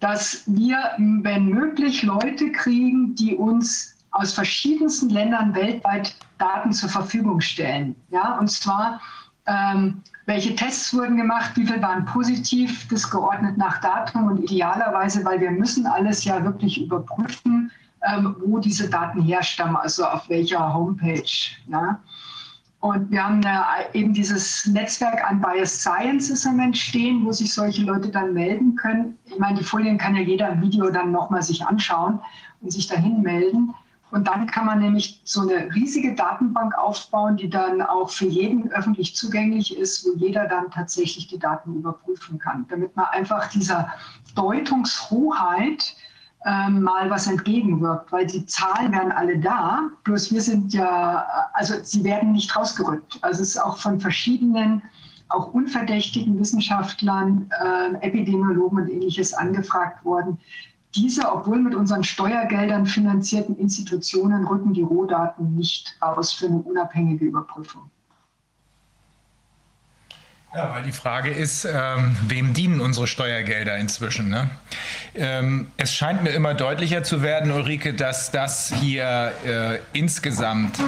dass 0.00 0.42
wir, 0.46 0.78
wenn 0.98 1.46
möglich, 1.46 2.02
Leute 2.02 2.52
kriegen, 2.52 3.14
die 3.14 3.34
uns 3.34 3.94
aus 4.10 4.32
verschiedensten 4.32 5.10
Ländern 5.10 5.54
weltweit 5.54 6.14
Daten 6.38 6.72
zur 6.72 6.88
Verfügung 6.88 7.40
stellen. 7.40 7.96
Ja, 8.10 8.38
und 8.38 8.50
zwar, 8.50 9.00
ähm, 9.46 10.02
welche 10.26 10.54
Tests 10.54 10.94
wurden 10.94 11.16
gemacht, 11.16 11.52
wie 11.56 11.66
viel 11.66 11.82
waren 11.82 12.04
positiv, 12.06 12.86
das 12.88 13.10
geordnet 13.10 13.56
nach 13.58 13.80
Datum 13.80 14.26
und 14.26 14.38
idealerweise, 14.38 15.24
weil 15.24 15.40
wir 15.40 15.50
müssen 15.50 15.86
alles 15.86 16.24
ja 16.24 16.42
wirklich 16.44 16.80
überprüfen, 16.80 17.70
ähm, 18.06 18.36
wo 18.44 18.58
diese 18.58 18.88
Daten 18.88 19.22
herstammen, 19.22 19.76
also 19.76 20.04
auf 20.04 20.28
welcher 20.28 20.72
Homepage. 20.72 21.22
Ja. 21.68 22.00
Und 22.84 23.10
wir 23.10 23.24
haben 23.24 23.42
eine, 23.42 23.64
eben 23.94 24.12
dieses 24.12 24.66
Netzwerk 24.66 25.26
an 25.26 25.40
Bias 25.40 25.80
Sciences 25.80 26.44
im 26.44 26.60
Entstehen, 26.60 27.24
wo 27.24 27.32
sich 27.32 27.54
solche 27.54 27.82
Leute 27.82 28.10
dann 28.10 28.34
melden 28.34 28.76
können. 28.76 29.16
Ich 29.24 29.38
meine, 29.38 29.56
die 29.56 29.64
Folien 29.64 29.96
kann 29.96 30.14
ja 30.14 30.20
jeder 30.20 30.50
im 30.50 30.60
Video 30.60 30.90
dann 30.90 31.10
nochmal 31.10 31.42
sich 31.42 31.64
anschauen 31.64 32.20
und 32.60 32.70
sich 32.70 32.86
dahin 32.86 33.22
melden. 33.22 33.74
Und 34.10 34.28
dann 34.28 34.46
kann 34.46 34.66
man 34.66 34.80
nämlich 34.80 35.22
so 35.24 35.40
eine 35.40 35.74
riesige 35.74 36.14
Datenbank 36.14 36.76
aufbauen, 36.76 37.38
die 37.38 37.48
dann 37.48 37.80
auch 37.80 38.10
für 38.10 38.26
jeden 38.26 38.70
öffentlich 38.70 39.16
zugänglich 39.16 39.78
ist, 39.78 40.04
wo 40.04 40.18
jeder 40.18 40.46
dann 40.46 40.70
tatsächlich 40.70 41.26
die 41.26 41.38
Daten 41.38 41.76
überprüfen 41.76 42.38
kann, 42.38 42.66
damit 42.68 42.94
man 42.96 43.06
einfach 43.12 43.48
dieser 43.48 43.94
Deutungshoheit 44.34 45.96
ähm, 46.44 46.82
mal 46.82 47.08
was 47.08 47.26
entgegenwirkt, 47.26 48.12
weil 48.12 48.26
die 48.26 48.44
Zahlen 48.46 48.92
wären 48.92 49.12
alle 49.12 49.38
da, 49.38 49.88
bloß 50.04 50.32
wir 50.32 50.42
sind 50.42 50.74
ja, 50.74 51.26
also 51.54 51.74
sie 51.82 52.04
werden 52.04 52.32
nicht 52.32 52.54
rausgerückt. 52.54 53.18
Also 53.22 53.42
es 53.42 53.50
ist 53.50 53.58
auch 53.58 53.78
von 53.78 53.98
verschiedenen, 53.98 54.82
auch 55.28 55.54
unverdächtigen 55.54 56.38
Wissenschaftlern, 56.38 57.50
äh, 57.62 58.06
Epidemiologen 58.06 58.82
und 58.82 58.88
ähnliches 58.90 59.32
angefragt 59.32 60.04
worden. 60.04 60.38
Diese, 60.94 61.32
obwohl 61.32 61.58
mit 61.58 61.74
unseren 61.74 62.04
Steuergeldern 62.04 62.86
finanzierten 62.86 63.56
Institutionen, 63.56 64.46
rücken 64.46 64.74
die 64.74 64.82
Rohdaten 64.82 65.56
nicht 65.56 65.96
raus 66.00 66.32
für 66.32 66.46
eine 66.46 66.58
unabhängige 66.58 67.24
Überprüfung. 67.24 67.90
Ja, 70.56 70.72
weil 70.72 70.84
die 70.84 70.92
Frage 70.92 71.30
ist, 71.30 71.64
ähm, 71.64 72.16
wem 72.28 72.54
dienen 72.54 72.80
unsere 72.80 73.08
Steuergelder 73.08 73.76
inzwischen? 73.76 74.28
Ne? 74.28 74.50
Ähm, 75.16 75.72
es 75.78 75.92
scheint 75.92 76.22
mir 76.22 76.30
immer 76.30 76.54
deutlicher 76.54 77.02
zu 77.02 77.22
werden, 77.22 77.50
Ulrike, 77.50 77.92
dass 77.92 78.30
das 78.30 78.72
hier 78.80 79.32
äh, 79.44 79.78
insgesamt 79.92 80.78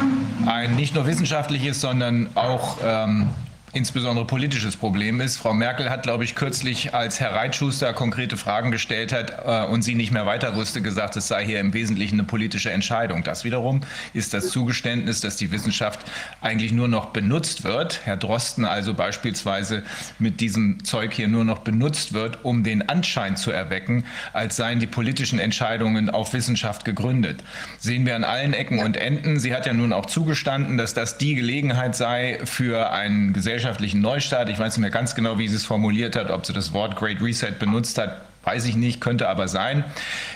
ein 0.47 0.77
nicht 0.77 0.95
nur 0.95 1.07
wissenschaftliches, 1.07 1.81
sondern 1.81 2.29
auch 2.37 2.79
ähm, 2.85 3.31
insbesondere 3.77 4.27
politisches 4.27 4.75
Problem 4.75 5.21
ist. 5.21 5.37
Frau 5.37 5.53
Merkel 5.53 5.91
hat, 5.91 6.03
glaube 6.03 6.25
ich, 6.25 6.35
kürzlich, 6.35 6.95
als 6.95 7.21
Herr 7.21 7.35
Reitschuster 7.35 7.93
konkrete 7.93 8.39
Fragen 8.39 8.71
gestellt 8.71 9.13
hat 9.13 9.35
äh, 9.45 9.71
und 9.71 9.83
sie 9.83 9.95
nicht 9.95 10.13
mehr 10.13 10.25
weiter 10.25 10.57
wusste, 10.57 10.81
gesagt, 10.81 11.15
es 11.17 11.29
sei 11.29 11.45
hier 11.45 11.61
im 11.61 11.75
Wesentlichen 11.75 12.15
eine 12.15 12.25
politische 12.25 12.71
Entscheidung. 12.71 13.23
Das 13.23 13.45
wiederum 13.45 13.83
ist 14.15 14.33
das 14.33 14.49
Zugeständnis, 14.49 15.21
dass 15.21 15.37
die 15.37 15.53
Wissenschaft 15.53 16.01
eigentlich 16.41 16.73
nur 16.73 16.89
noch 16.89 17.11
benutzt 17.11 17.65
wird. 17.65 18.01
Herr 18.05 18.17
Drosten 18.17 18.65
also 18.65 18.95
beispielsweise 18.95 19.83
mit 20.19 20.41
diesem 20.41 20.83
Zeug 20.83 21.13
hier 21.13 21.29
nur 21.29 21.45
noch 21.45 21.59
benutzt 21.59 22.15
wird, 22.15 22.45
um 22.47 22.65
den 22.65 22.89
Anschein 22.89 23.37
zu 23.37 23.51
erwecken, 23.51 24.05
als 24.33 24.57
seien 24.57 24.81
die 24.81 24.87
politischen 24.87 25.39
Entscheidungen 25.39 26.09
auf 26.09 26.33
Wissenschaft 26.33 26.87
gegründet. 26.87 27.45
Sehen 27.79 28.07
wir 28.07 28.17
an 28.17 28.25
allen 28.25 28.55
Ecken 28.55 28.79
und 28.79 28.97
Enden. 28.97 29.39
Sie 29.39 29.55
hat 29.55 29.67
ja 29.67 29.75
nun 29.75 29.93
auch 29.93 30.07
zugestanden, 30.07 30.79
dass 30.79 30.95
das 30.95 31.19
die 31.19 31.35
Gelegenheit 31.35 31.95
sei 31.95 32.39
für 32.45 32.91
einen 32.91 33.35
gesellschaftlichen 33.35 33.66
gesellschaftlichen 33.67 34.01
Neustart. 34.01 34.49
Ich 34.49 34.59
weiß 34.61 34.77
nicht 34.77 34.83
mehr 34.83 34.91
ganz 34.91 35.17
genau, 35.17 35.39
wie 35.39 35.49
sie 35.49 35.57
es 35.57 35.65
formuliert 35.65 36.15
hat, 36.15 36.31
ob 36.31 36.47
sie 36.47 36.53
das 36.53 36.73
Wort 36.73 36.95
Great 36.95 37.21
Reset 37.21 37.51
benutzt 37.59 37.99
hat. 37.99 38.21
Weiß 38.47 38.65
ich 38.67 38.77
nicht, 38.77 39.01
könnte 39.01 39.29
aber 39.29 39.49
sein. 39.49 39.83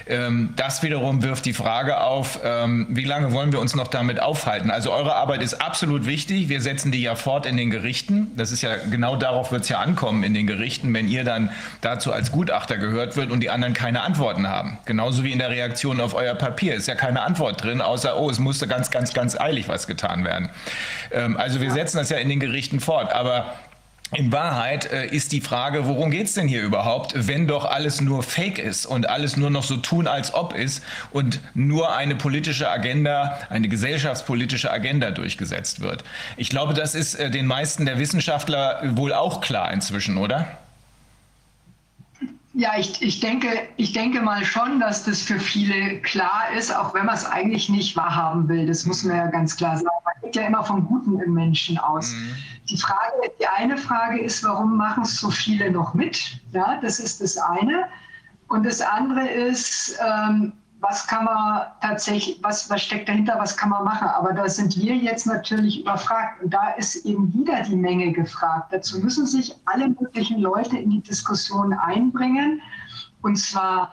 Ähm, 0.08 0.52
das 0.56 0.82
wiederum 0.82 1.22
wirft 1.22 1.46
die 1.46 1.52
Frage 1.52 2.00
auf, 2.00 2.40
ähm, 2.42 2.88
wie 2.90 3.04
lange 3.04 3.30
wollen 3.32 3.52
wir 3.52 3.60
uns 3.60 3.76
noch 3.76 3.86
damit 3.86 4.20
aufhalten? 4.20 4.72
Also 4.72 4.92
eure 4.92 5.14
Arbeit 5.14 5.42
ist 5.42 5.62
absolut 5.62 6.06
wichtig. 6.06 6.48
Wir 6.48 6.60
setzen 6.60 6.90
die 6.90 7.00
ja 7.00 7.14
fort 7.14 7.46
in 7.46 7.56
den 7.56 7.70
Gerichten. 7.70 8.32
Das 8.34 8.50
ist 8.50 8.62
ja 8.62 8.74
genau 8.90 9.14
darauf 9.14 9.52
wird 9.52 9.62
es 9.62 9.68
ja 9.68 9.78
ankommen 9.78 10.24
in 10.24 10.34
den 10.34 10.48
Gerichten, 10.48 10.92
wenn 10.92 11.06
ihr 11.06 11.22
dann 11.22 11.52
dazu 11.82 12.12
als 12.12 12.32
Gutachter 12.32 12.78
gehört 12.78 13.16
wird 13.16 13.30
und 13.30 13.38
die 13.38 13.50
anderen 13.50 13.74
keine 13.74 14.02
Antworten 14.02 14.48
haben. 14.48 14.80
Genauso 14.86 15.22
wie 15.22 15.30
in 15.30 15.38
der 15.38 15.50
Reaktion 15.50 16.00
auf 16.00 16.14
euer 16.14 16.34
Papier 16.34 16.74
ist 16.74 16.88
ja 16.88 16.96
keine 16.96 17.22
Antwort 17.22 17.62
drin, 17.62 17.80
außer 17.80 18.18
oh, 18.18 18.28
es 18.28 18.40
musste 18.40 18.66
ganz, 18.66 18.90
ganz, 18.90 19.14
ganz 19.14 19.38
eilig 19.38 19.68
was 19.68 19.86
getan 19.86 20.24
werden. 20.24 20.50
Ähm, 21.12 21.36
also 21.36 21.60
wir 21.60 21.70
setzen 21.70 21.98
das 21.98 22.10
ja 22.10 22.16
in 22.16 22.28
den 22.28 22.40
Gerichten 22.40 22.80
fort. 22.80 23.12
Aber 23.12 23.54
in 24.12 24.32
Wahrheit 24.32 24.90
äh, 24.90 25.06
ist 25.06 25.32
die 25.32 25.40
Frage, 25.40 25.86
worum 25.86 26.10
geht's 26.10 26.34
denn 26.34 26.48
hier 26.48 26.62
überhaupt, 26.62 27.12
wenn 27.14 27.46
doch 27.46 27.64
alles 27.64 28.00
nur 28.00 28.22
Fake 28.22 28.58
ist 28.58 28.86
und 28.86 29.08
alles 29.08 29.36
nur 29.36 29.50
noch 29.50 29.62
so 29.62 29.76
tun, 29.76 30.06
als 30.08 30.34
ob 30.34 30.54
ist 30.54 30.82
und 31.12 31.40
nur 31.54 31.94
eine 31.94 32.16
politische 32.16 32.68
Agenda, 32.68 33.38
eine 33.50 33.68
gesellschaftspolitische 33.68 34.70
Agenda 34.70 35.12
durchgesetzt 35.12 35.80
wird. 35.80 36.02
Ich 36.36 36.50
glaube, 36.50 36.74
das 36.74 36.94
ist 36.94 37.14
äh, 37.14 37.30
den 37.30 37.46
meisten 37.46 37.86
der 37.86 37.98
Wissenschaftler 37.98 38.80
wohl 38.96 39.12
auch 39.12 39.40
klar 39.40 39.72
inzwischen, 39.72 40.16
oder? 40.16 40.58
Ja, 42.52 42.72
ich, 42.76 43.00
ich, 43.00 43.20
denke, 43.20 43.68
ich 43.76 43.92
denke 43.92 44.20
mal 44.20 44.44
schon, 44.44 44.80
dass 44.80 45.04
das 45.04 45.22
für 45.22 45.38
viele 45.38 46.00
klar 46.00 46.50
ist, 46.56 46.74
auch 46.74 46.92
wenn 46.94 47.06
man 47.06 47.14
es 47.14 47.24
eigentlich 47.24 47.68
nicht 47.68 47.96
wahrhaben 47.96 48.48
will. 48.48 48.66
Das 48.66 48.84
muss 48.86 49.04
man 49.04 49.16
ja 49.16 49.26
ganz 49.28 49.56
klar 49.56 49.76
sagen. 49.76 49.88
Man 50.04 50.14
geht 50.22 50.34
ja 50.34 50.48
immer 50.48 50.64
vom 50.64 50.84
Guten 50.84 51.20
im 51.20 51.34
Menschen 51.34 51.78
aus. 51.78 52.12
Mhm. 52.12 52.34
Die, 52.68 52.76
Frage, 52.76 53.30
die 53.38 53.46
eine 53.46 53.76
Frage 53.76 54.20
ist, 54.20 54.42
warum 54.42 54.76
machen 54.76 55.04
es 55.04 55.18
so 55.20 55.30
viele 55.30 55.70
noch 55.70 55.94
mit? 55.94 56.40
Ja, 56.52 56.80
das 56.82 56.98
ist 56.98 57.20
das 57.20 57.36
eine. 57.36 57.84
Und 58.48 58.66
das 58.66 58.80
andere 58.80 59.28
ist, 59.28 59.96
ähm, 60.04 60.52
was 60.80 61.06
kann 61.06 61.24
man 61.24 61.66
tatsächlich, 61.80 62.38
was, 62.42 62.70
was 62.70 62.82
steckt 62.82 63.08
dahinter, 63.08 63.36
was 63.38 63.56
kann 63.56 63.70
man 63.70 63.84
machen. 63.84 64.08
Aber 64.08 64.32
da 64.32 64.48
sind 64.48 64.76
wir 64.76 64.96
jetzt 64.96 65.26
natürlich 65.26 65.80
überfragt. 65.80 66.42
Und 66.42 66.54
da 66.54 66.70
ist 66.70 67.04
eben 67.04 67.32
wieder 67.34 67.62
die 67.62 67.76
Menge 67.76 68.12
gefragt. 68.12 68.72
Dazu 68.72 68.98
müssen 69.00 69.26
sich 69.26 69.54
alle 69.66 69.88
möglichen 69.88 70.40
Leute 70.40 70.78
in 70.78 70.90
die 70.90 71.02
Diskussion 71.02 71.72
einbringen. 71.74 72.62
Und 73.22 73.36
zwar 73.36 73.92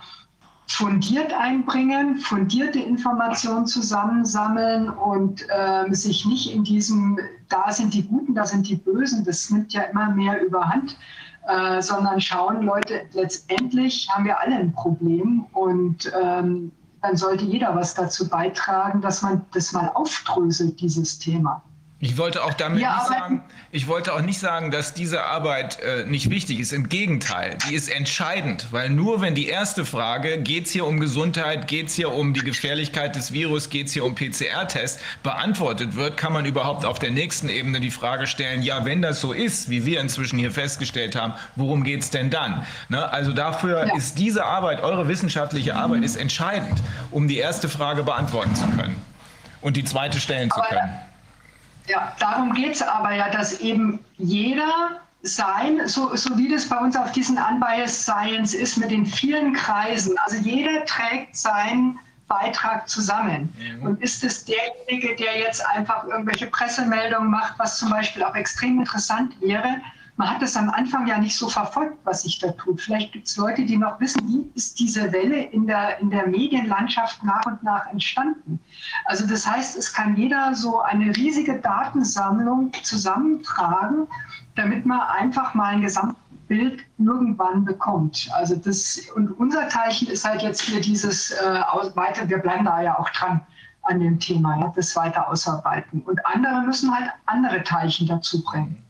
fundiert 0.68 1.34
einbringen, 1.34 2.20
fundierte 2.20 2.80
Informationen 2.80 3.66
zusammensammeln 3.66 4.90
und 4.90 5.46
äh, 5.50 5.94
sich 5.94 6.26
nicht 6.26 6.54
in 6.54 6.64
diesem, 6.64 7.18
da 7.50 7.72
sind 7.72 7.94
die 7.94 8.06
Guten, 8.06 8.36
da 8.36 8.46
sind 8.46 8.68
die 8.68 8.76
Bösen, 8.76 9.24
das 9.24 9.50
nimmt 9.50 9.72
ja 9.72 9.84
immer 9.84 10.10
mehr 10.10 10.46
überhand, 10.46 10.98
äh, 11.48 11.82
sondern 11.82 12.20
schauen, 12.20 12.64
Leute, 12.64 13.04
letztendlich 13.14 14.10
haben 14.12 14.26
wir 14.26 14.40
alle 14.42 14.56
ein 14.56 14.74
Problem 14.74 15.46
und 15.54 16.12
ähm, 16.22 16.74
dann 17.08 17.16
sollte 17.16 17.46
jeder 17.46 17.74
was 17.74 17.94
dazu 17.94 18.28
beitragen, 18.28 19.00
dass 19.00 19.22
man 19.22 19.46
das 19.54 19.72
mal 19.72 19.90
aufdröselt, 19.94 20.82
dieses 20.82 21.18
Thema. 21.18 21.64
Ich 22.00 22.16
wollte 22.16 22.44
auch 22.44 22.54
damit 22.54 22.80
ja, 22.80 22.98
nicht 22.98 23.08
sagen, 23.08 23.42
ich 23.72 23.88
wollte 23.88 24.14
auch 24.14 24.22
nicht 24.22 24.40
sagen, 24.40 24.70
dass 24.70 24.94
diese 24.94 25.24
Arbeit 25.24 25.80
äh, 25.80 26.06
nicht 26.06 26.30
wichtig 26.30 26.60
ist. 26.60 26.72
Im 26.72 26.90
Gegenteil, 26.90 27.58
die 27.68 27.74
ist 27.74 27.90
entscheidend, 27.90 28.68
weil 28.70 28.92
nur 28.92 29.22
wenn 29.22 29.34
die 29.34 29.48
erste 29.48 29.84
Frage, 29.84 30.38
geht 30.38 30.68
es 30.68 30.72
hier 30.72 30.86
um 30.86 31.00
Gesundheit, 31.00 31.68
geht 31.68 31.88
es 31.88 31.96
hier 31.96 32.14
um 32.14 32.36
die 32.36 32.42
Gefährlichkeit 32.42 33.16
des 33.16 33.32
Virus, 33.32 33.72
geht 33.72 33.88
es 33.88 33.94
hier 33.94 34.06
um 34.06 34.14
PCR-Tests, 34.14 35.02
beantwortet 35.24 35.96
wird, 35.96 36.18
kann 36.18 36.34
man 36.34 36.46
überhaupt 36.46 36.86
auf 36.86 37.00
der 37.00 37.10
nächsten 37.10 37.50
Ebene 37.50 37.80
die 37.80 37.90
Frage 37.90 38.28
stellen, 38.28 38.62
ja, 38.62 38.86
wenn 38.86 39.02
das 39.02 39.20
so 39.20 39.34
ist, 39.34 39.72
wie 39.72 39.88
wir 39.88 40.00
inzwischen 40.00 40.38
hier 40.38 40.52
festgestellt 40.52 41.16
haben, 41.16 41.34
worum 41.56 41.84
geht 41.84 42.02
es 42.02 42.12
denn 42.12 42.30
dann? 42.30 42.68
Ne? 42.90 43.12
Also 43.12 43.34
dafür 43.34 43.88
ja. 43.88 43.96
ist 43.96 44.20
diese 44.20 44.46
Arbeit, 44.46 44.84
eure 44.84 45.08
wissenschaftliche 45.08 45.76
Arbeit, 45.76 46.04
ist 46.04 46.16
entscheidend, 46.16 46.80
um 47.10 47.28
die 47.28 47.38
erste 47.38 47.70
Frage 47.70 48.04
beantworten 48.04 48.54
zu 48.54 48.68
können 48.68 49.02
und 49.62 49.78
die 49.78 49.84
zweite 49.84 50.20
stellen 50.20 50.52
zu 50.52 50.62
können. 50.62 51.07
Ja, 51.88 52.14
darum 52.20 52.54
geht 52.54 52.76
es 52.76 52.82
aber 52.82 53.14
ja, 53.14 53.30
dass 53.30 53.60
eben 53.60 54.04
jeder 54.18 55.02
sein, 55.24 55.88
so, 55.88 56.16
so 56.16 56.38
wie 56.38 56.50
das 56.50 56.68
bei 56.68 56.78
uns 56.78 56.96
auf 56.96 57.12
diesen 57.12 57.38
Unbiased 57.38 58.04
Science 58.04 58.54
ist, 58.54 58.78
mit 58.78 58.92
den 58.92 59.06
vielen 59.06 59.54
Kreisen. 59.54 60.18
Also 60.20 60.38
jeder 60.38 60.86
trägt 60.86 61.36
seinen 61.36 62.00
Beitrag 62.28 62.88
zusammen. 62.90 63.54
Mhm. 63.58 63.84
Und 63.84 64.02
ist 64.02 64.24
es 64.24 64.46
derjenige, 64.46 65.16
der 65.16 65.40
jetzt 65.40 65.66
einfach 65.66 66.04
irgendwelche 66.06 66.48
Pressemeldungen 66.48 67.30
macht, 67.30 67.58
was 67.58 67.78
zum 67.78 67.90
Beispiel 67.90 68.24
auch 68.24 68.36
extrem 68.36 68.80
interessant 68.80 69.34
wäre, 69.42 69.78
man 70.18 70.32
hat 70.32 70.42
es 70.42 70.58
am 70.58 70.72
Anfang 70.72 71.06
ja 71.06 71.20
nicht 71.20 71.38
so 71.38 71.48
verfolgt, 71.48 72.00
was 72.04 72.24
sich 72.24 72.40
da 72.40 72.52
tut. 72.52 72.82
Vielleicht 72.82 73.14
gibt 73.14 73.28
es 73.28 73.38
Leute, 73.38 73.64
die 73.64 73.78
noch 73.78 74.00
wissen, 74.00 74.28
wie 74.28 74.52
ist 74.56 74.80
diese 74.80 75.12
Welle 75.14 75.44
in 75.44 75.68
der, 75.68 76.00
in 76.00 76.10
der 76.10 76.28
Medienlandschaft 76.28 77.24
nach 77.24 77.46
und 77.46 77.62
nach 77.62 77.86
entstanden. 77.92 78.60
Also 79.06 79.28
das 79.28 79.46
heißt, 79.48 79.78
es 79.78 79.94
kann 79.94 80.18
jeder 80.18 80.56
so 80.56 80.82
eine 80.82 81.16
riesige 81.16 81.60
Datensammlung 81.60 82.74
zusammentragen, 82.82 84.08
damit 84.56 84.88
man 84.88 85.02
einfach 85.02 85.54
mal 85.54 85.76
ein 85.76 85.82
Gesamtbild 85.82 86.84
irgendwann 86.98 87.64
bekommt. 87.64 88.28
Also 88.34 88.56
das, 88.56 89.00
und 89.16 89.30
unser 89.40 89.70
Teilchen 89.70 90.08
ist 90.08 90.28
halt 90.28 90.42
jetzt 90.42 90.62
hier 90.62 90.82
dieses 90.82 91.30
äh, 91.30 91.62
weiter, 91.94 92.28
wir 92.28 92.40
bleiben 92.40 92.66
da 92.66 92.82
ja 92.82 92.98
auch 92.98 93.10
dran 93.12 93.42
an 93.84 94.00
dem 94.00 94.20
Thema, 94.20 94.60
ja, 94.60 94.74
das 94.76 94.96
weiter 94.96 95.30
ausarbeiten. 95.30 96.02
Und 96.02 96.26
andere 96.26 96.62
müssen 96.64 96.92
halt 96.92 97.12
andere 97.28 97.62
Teilchen 97.62 98.08
dazu 98.08 98.44
bringen. 98.44 98.84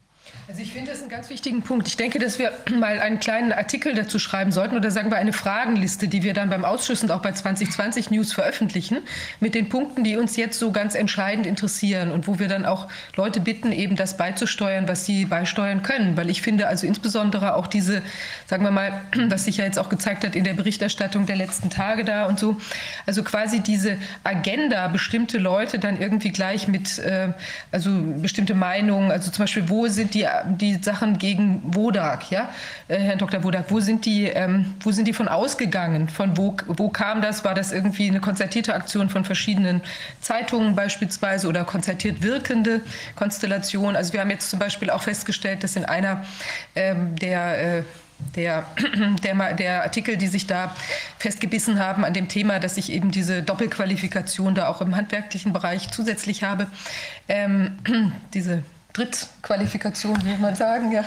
Also 0.50 0.62
ich 0.62 0.72
finde 0.72 0.92
das 0.92 1.02
einen 1.02 1.10
ganz 1.10 1.30
wichtigen 1.30 1.62
Punkt. 1.62 1.90
Ich 1.90 1.98
denke, 1.98 2.20
dass 2.20 2.40
wir 2.40 2.54
mal 2.72 3.02
einen 3.02 3.20
kleinen 3.20 3.52
Artikel 3.52 3.94
dazu 3.94 4.18
schreiben 4.18 4.54
sollten 4.54 4.78
oder 4.78 4.92
sagen 4.92 5.12
wir 5.12 5.18
eine 5.18 5.34
Fragenliste, 5.34 6.08
die 6.08 6.24
wir 6.24 6.34
dann 6.34 6.50
beim 6.50 6.64
Ausschuss 6.64 7.04
und 7.04 7.12
auch 7.12 7.22
bei 7.22 7.34
2020 7.34 8.12
News 8.12 8.32
veröffentlichen, 8.32 9.00
mit 9.42 9.56
den 9.56 9.68
Punkten, 9.68 10.06
die 10.06 10.16
uns 10.16 10.38
jetzt 10.38 10.58
so 10.58 10.72
ganz 10.72 10.96
entscheidend 10.96 11.46
interessieren 11.46 12.12
und 12.12 12.30
wo 12.30 12.40
wir 12.40 12.48
dann 12.48 12.66
auch 12.66 12.88
Leute 13.18 13.42
bitten, 13.42 13.74
eben 13.74 13.98
das 13.98 14.16
beizusteuern, 14.16 14.88
was 14.88 15.06
sie 15.06 15.26
beisteuern 15.26 15.84
können. 15.84 16.16
Weil 16.16 16.30
ich 16.30 16.42
finde 16.42 16.70
also 16.70 16.88
insbesondere 16.88 17.56
auch 17.56 17.68
diese, 17.68 18.02
sagen 18.46 18.64
wir 18.64 18.72
mal, 18.72 19.02
was 19.28 19.44
sich 19.44 19.58
ja 19.58 19.66
jetzt 19.66 19.78
auch 19.78 19.90
gezeigt 19.90 20.24
hat 20.24 20.34
in 20.34 20.46
der 20.46 20.54
Berichterstattung 20.54 21.26
der 21.26 21.36
letzten 21.36 21.70
Tage 21.70 22.06
da 22.06 22.26
und 22.26 22.40
so, 22.40 22.56
also 23.06 23.22
quasi 23.22 23.60
diese 23.60 23.98
Agenda, 24.24 24.88
bestimmte 24.88 25.40
Leute 25.40 25.78
dann 25.78 26.00
irgendwie 26.00 26.30
gleich 26.30 26.70
mit, 26.70 27.00
äh, 27.00 27.34
also 27.70 27.92
bestimmte 28.22 28.54
Meinungen, 28.54 29.12
also 29.12 29.30
zum 29.30 29.44
Beispiel, 29.44 29.68
wo 29.68 29.88
sind 29.88 30.14
die 30.14 30.26
die 30.46 30.76
Sachen 30.82 31.18
gegen 31.18 31.62
Wodak, 31.64 32.30
ja, 32.32 32.50
äh, 32.88 32.98
Herr 32.98 33.16
Dr. 33.16 33.44
Wodak, 33.44 33.66
wo 33.70 33.80
sind 33.80 34.06
die, 34.06 34.26
ähm, 34.26 34.76
wo 34.82 34.92
sind 34.92 35.08
die 35.08 35.14
von 35.14 35.28
ausgegangen? 35.28 36.10
Von 36.10 36.38
wo, 36.38 36.56
wo 36.68 36.90
kam 36.90 37.22
das? 37.22 37.44
War 37.44 37.54
das 37.54 37.72
irgendwie 37.72 38.10
eine 38.10 38.20
konzertierte 38.20 38.74
Aktion 38.74 39.10
von 39.10 39.26
verschiedenen 39.26 39.82
Zeitungen 40.22 40.76
beispielsweise 40.76 41.48
oder 41.48 41.64
konzertiert 41.64 42.22
wirkende 42.22 42.82
Konstellation? 43.16 43.96
Also 43.96 44.14
wir 44.14 44.22
haben 44.22 44.32
jetzt 44.32 44.50
zum 44.50 44.60
Beispiel 44.60 44.90
auch 44.90 45.04
festgestellt, 45.04 45.64
dass 45.64 45.76
in 45.76 45.86
einer 45.86 46.24
ähm, 46.76 47.16
der 47.16 47.78
äh, 47.78 47.84
der, 48.36 48.66
der, 49.24 49.54
der, 49.54 49.84
Artikel, 49.84 50.18
die 50.18 50.28
sich 50.28 50.48
da 50.48 50.76
festgebissen 51.20 51.80
haben 51.80 52.04
an 52.04 52.14
dem 52.14 52.28
Thema, 52.28 52.60
dass 52.60 52.78
ich 52.78 52.92
eben 52.92 53.12
diese 53.12 53.44
Doppelqualifikation 53.44 54.56
da 54.56 54.68
auch 54.68 54.82
im 54.82 54.96
handwerklichen 54.96 55.54
Bereich 55.54 55.92
zusätzlich 55.92 56.44
habe, 56.44 56.68
ähm, 57.28 57.78
diese 58.34 58.64
Drittqualifikation, 58.98 60.26
würde 60.26 60.42
man 60.42 60.56
sagen. 60.56 60.92
Ja. 60.92 61.06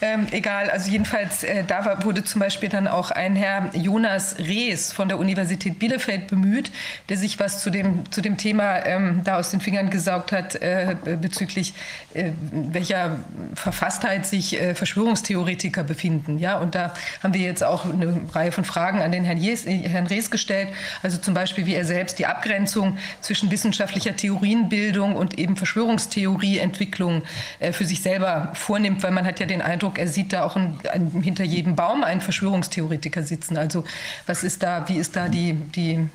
Ähm, 0.00 0.26
egal, 0.30 0.70
also 0.70 0.90
jedenfalls, 0.90 1.44
äh, 1.44 1.64
da 1.64 2.02
wurde 2.04 2.24
zum 2.24 2.40
Beispiel 2.40 2.68
dann 2.68 2.88
auch 2.88 3.10
ein 3.10 3.36
Herr 3.36 3.70
Jonas 3.74 4.36
Rees 4.38 4.92
von 4.92 5.08
der 5.08 5.18
Universität 5.18 5.78
Bielefeld 5.78 6.28
bemüht, 6.28 6.70
der 7.08 7.16
sich 7.16 7.38
was 7.38 7.62
zu 7.62 7.70
dem, 7.70 8.10
zu 8.10 8.20
dem 8.20 8.36
Thema 8.36 8.84
ähm, 8.86 9.20
da 9.24 9.38
aus 9.38 9.50
den 9.50 9.60
Fingern 9.60 9.90
gesaugt 9.90 10.32
hat, 10.32 10.56
äh, 10.56 10.96
bezüglich 11.20 11.74
äh, 12.14 12.32
welcher 12.52 13.18
Verfasstheit 13.54 14.26
sich 14.26 14.60
äh, 14.60 14.74
Verschwörungstheoretiker 14.74 15.84
befinden. 15.84 16.38
Ja, 16.38 16.58
und 16.58 16.74
da 16.74 16.94
haben 17.22 17.34
wir 17.34 17.42
jetzt 17.42 17.64
auch 17.64 17.84
eine 17.84 18.20
Reihe 18.32 18.52
von 18.52 18.64
Fragen 18.64 19.00
an 19.00 19.12
den 19.12 19.24
Herrn, 19.24 19.38
Jes, 19.38 19.66
äh, 19.66 19.76
Herrn 19.88 20.06
Rees 20.06 20.30
gestellt, 20.30 20.68
also 21.02 21.18
zum 21.18 21.34
Beispiel, 21.34 21.66
wie 21.66 21.74
er 21.74 21.84
selbst 21.84 22.18
die 22.18 22.26
Abgrenzung 22.26 22.98
zwischen 23.20 23.50
wissenschaftlicher 23.50 24.16
Theorienbildung 24.16 25.16
und 25.16 25.38
eben 25.38 25.56
Verschwörungstheorie 25.56 26.58
entwickelt 26.58 26.93
Entwicklung 26.94 27.22
äh, 27.58 27.72
für 27.72 27.84
sich 27.84 28.02
selber 28.02 28.50
vornimmt, 28.54 29.02
weil 29.02 29.10
man 29.10 29.26
hat 29.26 29.40
ja 29.40 29.46
den 29.46 29.62
Eindruck, 29.62 29.98
er 29.98 30.08
sieht 30.08 30.32
da 30.32 30.44
auch 30.44 30.56
ein, 30.56 30.78
ein, 30.92 31.10
hinter 31.22 31.44
jedem 31.44 31.74
Baum 31.76 32.04
einen 32.04 32.20
Verschwörungstheoretiker 32.20 33.22
sitzen. 33.22 33.56
Also 33.56 33.84
was 34.26 34.44
ist 34.44 34.62
da, 34.62 34.88
wie 34.88 34.96
ist 34.96 35.16
da 35.16 35.28
die, 35.28 35.54
die 35.54 36.08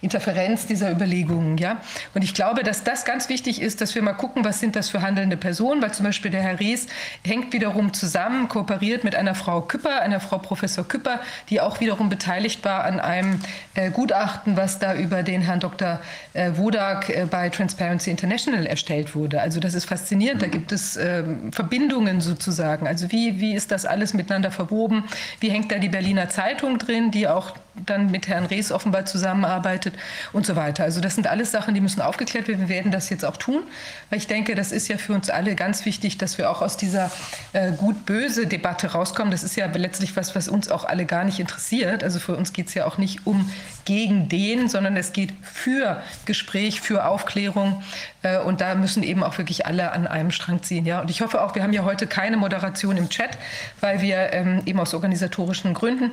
Interferenz 0.00 0.66
dieser 0.66 0.90
Überlegungen. 0.90 1.58
Ja? 1.58 1.80
Und 2.14 2.22
ich 2.22 2.34
glaube, 2.34 2.62
dass 2.62 2.84
das 2.84 3.04
ganz 3.04 3.28
wichtig 3.28 3.60
ist, 3.60 3.80
dass 3.80 3.94
wir 3.94 4.02
mal 4.02 4.12
gucken, 4.12 4.44
was 4.44 4.60
sind 4.60 4.76
das 4.76 4.90
für 4.90 5.02
handelnde 5.02 5.36
Personen, 5.36 5.82
weil 5.82 5.92
zum 5.92 6.04
Beispiel 6.04 6.30
der 6.30 6.42
Herr 6.42 6.60
Rees 6.60 6.86
hängt 7.24 7.52
wiederum 7.52 7.92
zusammen, 7.92 8.48
kooperiert 8.48 9.04
mit 9.04 9.14
einer 9.14 9.34
Frau 9.34 9.62
Küpper, 9.62 10.00
einer 10.00 10.20
Frau 10.20 10.38
Professor 10.38 10.86
Küpper, 10.86 11.20
die 11.50 11.60
auch 11.60 11.80
wiederum 11.80 12.08
beteiligt 12.08 12.64
war 12.64 12.84
an 12.84 13.00
einem 13.00 13.40
äh, 13.74 13.90
Gutachten, 13.90 14.56
was 14.56 14.78
da 14.78 14.94
über 14.94 15.22
den 15.22 15.42
Herrn 15.42 15.60
Dr. 15.60 16.00
Äh, 16.32 16.52
Wodak 16.56 17.08
äh, 17.08 17.26
bei 17.30 17.48
Transparency 17.48 18.10
International 18.10 18.66
erstellt 18.66 19.14
wurde. 19.14 19.40
Also 19.40 19.60
das 19.60 19.74
ist 19.74 19.86
faszinierend, 19.86 20.42
da 20.42 20.46
gibt 20.46 20.72
es 20.72 20.96
ähm, 20.96 21.52
Verbindungen 21.52 22.20
sozusagen. 22.20 22.86
Also 22.86 23.10
wie, 23.12 23.40
wie 23.40 23.54
ist 23.54 23.70
das 23.70 23.86
alles 23.86 24.14
miteinander 24.14 24.50
verwoben? 24.50 25.04
Wie 25.40 25.50
hängt 25.50 25.72
da 25.72 25.78
die 25.78 25.88
Berliner 25.88 26.28
Zeitung 26.28 26.78
drin, 26.78 27.10
die 27.10 27.28
auch 27.28 27.54
dann 27.84 28.10
mit 28.10 28.28
Herrn 28.28 28.46
Rees 28.46 28.72
offenbar 28.72 29.04
zusammenarbeitet 29.04 29.85
und 30.32 30.46
so 30.46 30.56
weiter. 30.56 30.84
Also 30.84 31.00
das 31.00 31.14
sind 31.14 31.26
alles 31.26 31.50
Sachen, 31.50 31.74
die 31.74 31.80
müssen 31.80 32.00
aufgeklärt 32.00 32.48
werden. 32.48 32.68
Wir 32.68 32.68
werden 32.68 32.92
das 32.92 33.10
jetzt 33.10 33.24
auch 33.24 33.36
tun, 33.36 33.62
weil 34.10 34.18
ich 34.18 34.26
denke, 34.26 34.54
das 34.54 34.72
ist 34.72 34.88
ja 34.88 34.98
für 34.98 35.12
uns 35.12 35.30
alle 35.30 35.54
ganz 35.54 35.84
wichtig, 35.84 36.18
dass 36.18 36.38
wir 36.38 36.50
auch 36.50 36.62
aus 36.62 36.76
dieser 36.76 37.10
äh, 37.52 37.72
gut-böse 37.72 38.46
Debatte 38.46 38.92
rauskommen. 38.92 39.30
Das 39.30 39.42
ist 39.42 39.56
ja 39.56 39.66
letztlich 39.66 40.16
was, 40.16 40.34
was 40.34 40.48
uns 40.48 40.70
auch 40.70 40.84
alle 40.84 41.06
gar 41.06 41.24
nicht 41.24 41.40
interessiert. 41.40 42.04
Also 42.04 42.18
für 42.18 42.36
uns 42.36 42.52
geht 42.52 42.68
es 42.68 42.74
ja 42.74 42.86
auch 42.86 42.98
nicht 42.98 43.26
um 43.26 43.50
gegen 43.84 44.28
den, 44.28 44.68
sondern 44.68 44.96
es 44.96 45.12
geht 45.12 45.32
für 45.42 46.02
Gespräch, 46.24 46.80
für 46.80 47.06
Aufklärung. 47.06 47.82
Äh, 48.22 48.38
und 48.38 48.60
da 48.60 48.74
müssen 48.74 49.02
eben 49.02 49.22
auch 49.22 49.38
wirklich 49.38 49.66
alle 49.66 49.92
an 49.92 50.06
einem 50.06 50.30
Strang 50.30 50.62
ziehen. 50.62 50.86
Ja? 50.86 51.00
Und 51.00 51.10
ich 51.10 51.20
hoffe 51.22 51.42
auch, 51.42 51.54
wir 51.54 51.62
haben 51.62 51.72
ja 51.72 51.84
heute 51.84 52.06
keine 52.06 52.36
Moderation 52.36 52.96
im 52.96 53.08
Chat, 53.08 53.38
weil 53.80 54.02
wir 54.02 54.32
ähm, 54.32 54.62
eben 54.66 54.80
aus 54.80 54.94
organisatorischen 54.94 55.74
Gründen 55.74 56.12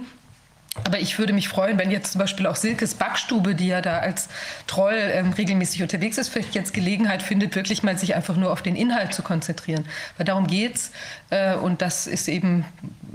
aber 0.83 0.99
ich 0.99 1.19
würde 1.19 1.33
mich 1.33 1.49
freuen, 1.49 1.77
wenn 1.77 1.91
jetzt 1.91 2.13
zum 2.13 2.19
Beispiel 2.19 2.47
auch 2.47 2.55
Silkes 2.55 2.95
Backstube, 2.95 3.53
die 3.53 3.67
ja 3.67 3.81
da 3.81 3.99
als 3.99 4.27
Troll 4.65 4.97
ähm, 4.97 5.31
regelmäßig 5.31 5.83
unterwegs 5.83 6.17
ist, 6.17 6.29
vielleicht 6.29 6.55
jetzt 6.55 6.73
Gelegenheit 6.73 7.21
findet, 7.21 7.55
wirklich 7.55 7.83
mal 7.83 7.95
sich 7.97 8.15
einfach 8.15 8.35
nur 8.35 8.51
auf 8.51 8.63
den 8.63 8.75
Inhalt 8.75 9.13
zu 9.13 9.21
konzentrieren. 9.21 9.85
Weil 10.17 10.25
darum 10.25 10.47
geht's. 10.47 10.91
Äh, 11.29 11.55
und 11.55 11.83
das 11.83 12.07
ist 12.07 12.27
eben, 12.27 12.65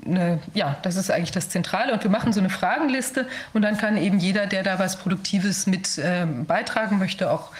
eine, 0.06 0.38
ja, 0.54 0.78
das 0.82 0.94
ist 0.94 1.10
eigentlich 1.10 1.32
das 1.32 1.48
Zentrale. 1.48 1.92
Und 1.92 2.04
wir 2.04 2.10
machen 2.12 2.32
so 2.32 2.38
eine 2.38 2.48
Fragenliste 2.48 3.26
und 3.52 3.62
dann 3.62 3.76
kann 3.76 3.96
eben 3.96 4.18
jeder, 4.18 4.46
der 4.46 4.62
da 4.62 4.78
was 4.78 4.96
Produktives 4.96 5.66
mit 5.66 6.00
ähm, 6.00 6.46
beitragen 6.46 6.98
möchte, 6.98 7.28
auch 7.28 7.50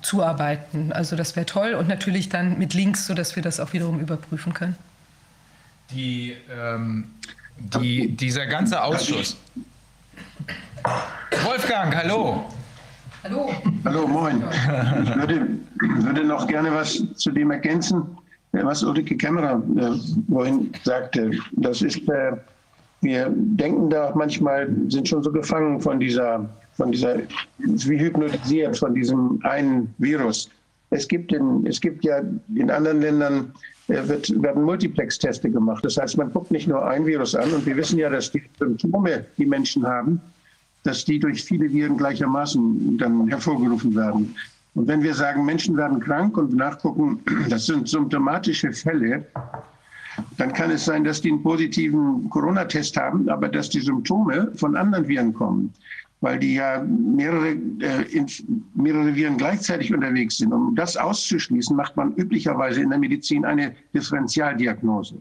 zuarbeiten. 0.00 0.94
Also 0.94 1.14
das 1.14 1.36
wäre 1.36 1.44
toll 1.44 1.74
und 1.74 1.88
natürlich 1.88 2.30
dann 2.30 2.58
mit 2.58 2.72
Links, 2.72 3.06
sodass 3.06 3.36
wir 3.36 3.42
das 3.42 3.60
auch 3.60 3.74
wiederum 3.74 4.00
überprüfen 4.00 4.54
können. 4.54 4.76
Die 5.90 6.34
ähm 6.50 7.10
die, 7.80 8.08
dieser 8.08 8.46
ganze 8.46 8.82
Ausschuss. 8.82 9.36
Wolfgang, 11.44 11.94
hallo. 11.94 12.44
Hallo. 13.24 13.50
Hallo, 13.84 14.06
moin. 14.06 14.42
Ich 15.04 15.16
würde, 15.16 15.48
würde 15.78 16.24
noch 16.24 16.46
gerne 16.48 16.72
was 16.72 17.02
zu 17.14 17.30
dem 17.30 17.52
ergänzen, 17.52 18.02
was 18.52 18.82
Ulrike 18.82 19.16
Kämmerer 19.16 19.62
äh, 19.76 20.32
vorhin 20.32 20.72
sagte. 20.82 21.30
Das 21.52 21.82
ist, 21.82 22.08
äh, 22.08 22.32
wir 23.00 23.32
denken 23.32 23.90
da 23.90 24.12
manchmal, 24.14 24.68
sind 24.88 25.08
schon 25.08 25.22
so 25.22 25.30
gefangen 25.30 25.80
von 25.80 26.00
dieser, 26.00 26.48
von 26.76 26.90
dieser, 26.90 27.18
wie 27.58 27.98
hypnotisiert 27.98 28.76
von 28.76 28.94
diesem 28.94 29.40
einen 29.44 29.94
Virus. 29.98 30.50
Es 30.90 31.06
gibt, 31.06 31.32
in, 31.32 31.64
es 31.66 31.80
gibt 31.80 32.04
ja 32.04 32.20
in 32.54 32.70
anderen 32.70 33.00
Ländern 33.00 33.52
wird, 33.88 34.42
werden 34.42 34.62
Multiplex-Teste 34.64 35.50
gemacht. 35.50 35.84
Das 35.84 35.96
heißt, 35.96 36.16
man 36.16 36.32
guckt 36.32 36.50
nicht 36.50 36.68
nur 36.68 36.86
ein 36.86 37.06
Virus 37.06 37.34
an. 37.34 37.52
Und 37.52 37.66
wir 37.66 37.76
wissen 37.76 37.98
ja, 37.98 38.10
dass 38.10 38.30
die 38.30 38.42
Symptome, 38.58 39.26
die 39.38 39.46
Menschen 39.46 39.86
haben, 39.86 40.20
dass 40.84 41.04
die 41.04 41.18
durch 41.18 41.44
viele 41.44 41.70
Viren 41.72 41.96
gleichermaßen 41.96 42.98
dann 42.98 43.28
hervorgerufen 43.28 43.94
werden. 43.94 44.34
Und 44.74 44.88
wenn 44.88 45.02
wir 45.02 45.14
sagen, 45.14 45.44
Menschen 45.44 45.76
werden 45.76 46.00
krank 46.00 46.36
und 46.36 46.54
nachgucken, 46.54 47.20
das 47.48 47.66
sind 47.66 47.88
symptomatische 47.88 48.72
Fälle, 48.72 49.26
dann 50.36 50.52
kann 50.52 50.70
es 50.70 50.84
sein, 50.84 51.04
dass 51.04 51.22
die 51.22 51.30
einen 51.30 51.42
positiven 51.42 52.28
Corona-Test 52.28 52.96
haben, 52.96 53.28
aber 53.28 53.48
dass 53.48 53.70
die 53.70 53.80
Symptome 53.80 54.52
von 54.56 54.76
anderen 54.76 55.08
Viren 55.08 55.32
kommen 55.32 55.72
weil 56.22 56.38
die 56.38 56.54
ja 56.54 56.82
mehrere, 56.84 57.50
äh, 57.50 58.26
mehrere 58.74 59.14
Viren 59.14 59.36
gleichzeitig 59.36 59.92
unterwegs 59.92 60.38
sind. 60.38 60.52
Um 60.52 60.74
das 60.76 60.96
auszuschließen, 60.96 61.76
macht 61.76 61.96
man 61.96 62.14
üblicherweise 62.14 62.80
in 62.80 62.90
der 62.90 62.98
Medizin 62.98 63.44
eine 63.44 63.74
Differentialdiagnose. 63.92 65.20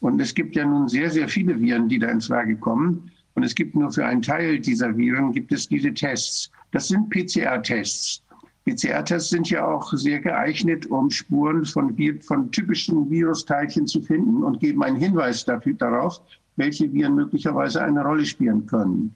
Und 0.00 0.20
es 0.20 0.34
gibt 0.34 0.56
ja 0.56 0.66
nun 0.66 0.88
sehr, 0.88 1.10
sehr 1.10 1.26
viele 1.26 1.58
Viren, 1.58 1.88
die 1.88 1.98
da 1.98 2.08
in 2.08 2.20
Frage 2.20 2.54
kommen. 2.56 3.10
Und 3.34 3.44
es 3.44 3.54
gibt 3.54 3.74
nur 3.74 3.90
für 3.90 4.04
einen 4.04 4.20
Teil 4.20 4.60
dieser 4.60 4.94
Viren 4.94 5.32
gibt 5.32 5.52
es 5.52 5.66
diese 5.66 5.92
Tests. 5.92 6.50
Das 6.72 6.88
sind 6.88 7.08
PCR-Tests. 7.08 8.22
PCR-Tests 8.66 9.30
sind 9.30 9.48
ja 9.48 9.66
auch 9.66 9.90
sehr 9.94 10.20
geeignet, 10.20 10.84
um 10.86 11.10
Spuren 11.10 11.64
von, 11.64 11.96
von 12.20 12.52
typischen 12.52 13.10
Virusteilchen 13.10 13.86
zu 13.86 14.02
finden 14.02 14.42
und 14.42 14.60
geben 14.60 14.82
einen 14.82 14.96
Hinweis 14.96 15.46
dafür, 15.46 15.72
darauf, 15.74 16.20
welche 16.56 16.92
Viren 16.92 17.14
möglicherweise 17.14 17.82
eine 17.82 18.04
Rolle 18.04 18.26
spielen 18.26 18.66
können. 18.66 19.14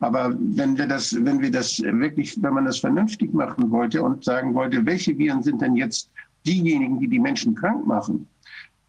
Aber 0.00 0.34
wenn 0.38 0.78
wir 0.78 0.86
das, 0.86 1.14
wenn 1.24 1.40
wir 1.40 1.50
das 1.50 1.82
wirklich, 1.82 2.40
wenn 2.40 2.54
man 2.54 2.64
das 2.66 2.78
vernünftig 2.78 3.34
machen 3.34 3.70
wollte 3.70 4.02
und 4.02 4.24
sagen 4.24 4.54
wollte, 4.54 4.84
welche 4.86 5.16
Viren 5.18 5.42
sind 5.42 5.60
denn 5.60 5.74
jetzt 5.74 6.10
diejenigen, 6.46 7.00
die 7.00 7.08
die 7.08 7.18
Menschen 7.18 7.54
krank 7.54 7.86
machen, 7.86 8.26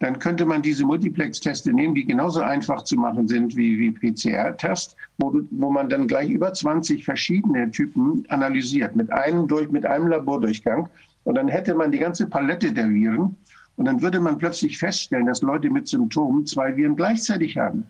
dann 0.00 0.18
könnte 0.18 0.46
man 0.46 0.62
diese 0.62 0.84
Multiplex-Teste 0.84 1.72
nehmen, 1.72 1.94
die 1.94 2.06
genauso 2.06 2.40
einfach 2.40 2.84
zu 2.84 2.96
machen 2.96 3.28
sind 3.28 3.54
wie, 3.54 3.78
wie 3.78 3.90
PCR-Test, 3.90 4.96
wo, 5.18 5.40
wo 5.50 5.70
man 5.70 5.90
dann 5.90 6.08
gleich 6.08 6.30
über 6.30 6.52
20 6.52 7.04
verschiedene 7.04 7.70
Typen 7.70 8.24
analysiert, 8.28 8.96
mit 8.96 9.12
einem, 9.12 9.46
durch, 9.46 9.70
mit 9.70 9.84
einem 9.84 10.08
Labordurchgang. 10.08 10.88
Und 11.24 11.34
dann 11.34 11.48
hätte 11.48 11.74
man 11.74 11.92
die 11.92 11.98
ganze 11.98 12.26
Palette 12.26 12.72
der 12.72 12.88
Viren. 12.88 13.36
Und 13.76 13.84
dann 13.84 14.00
würde 14.00 14.20
man 14.20 14.38
plötzlich 14.38 14.78
feststellen, 14.78 15.26
dass 15.26 15.42
Leute 15.42 15.68
mit 15.68 15.86
Symptomen 15.86 16.46
zwei 16.46 16.74
Viren 16.74 16.96
gleichzeitig 16.96 17.58
haben. 17.58 17.84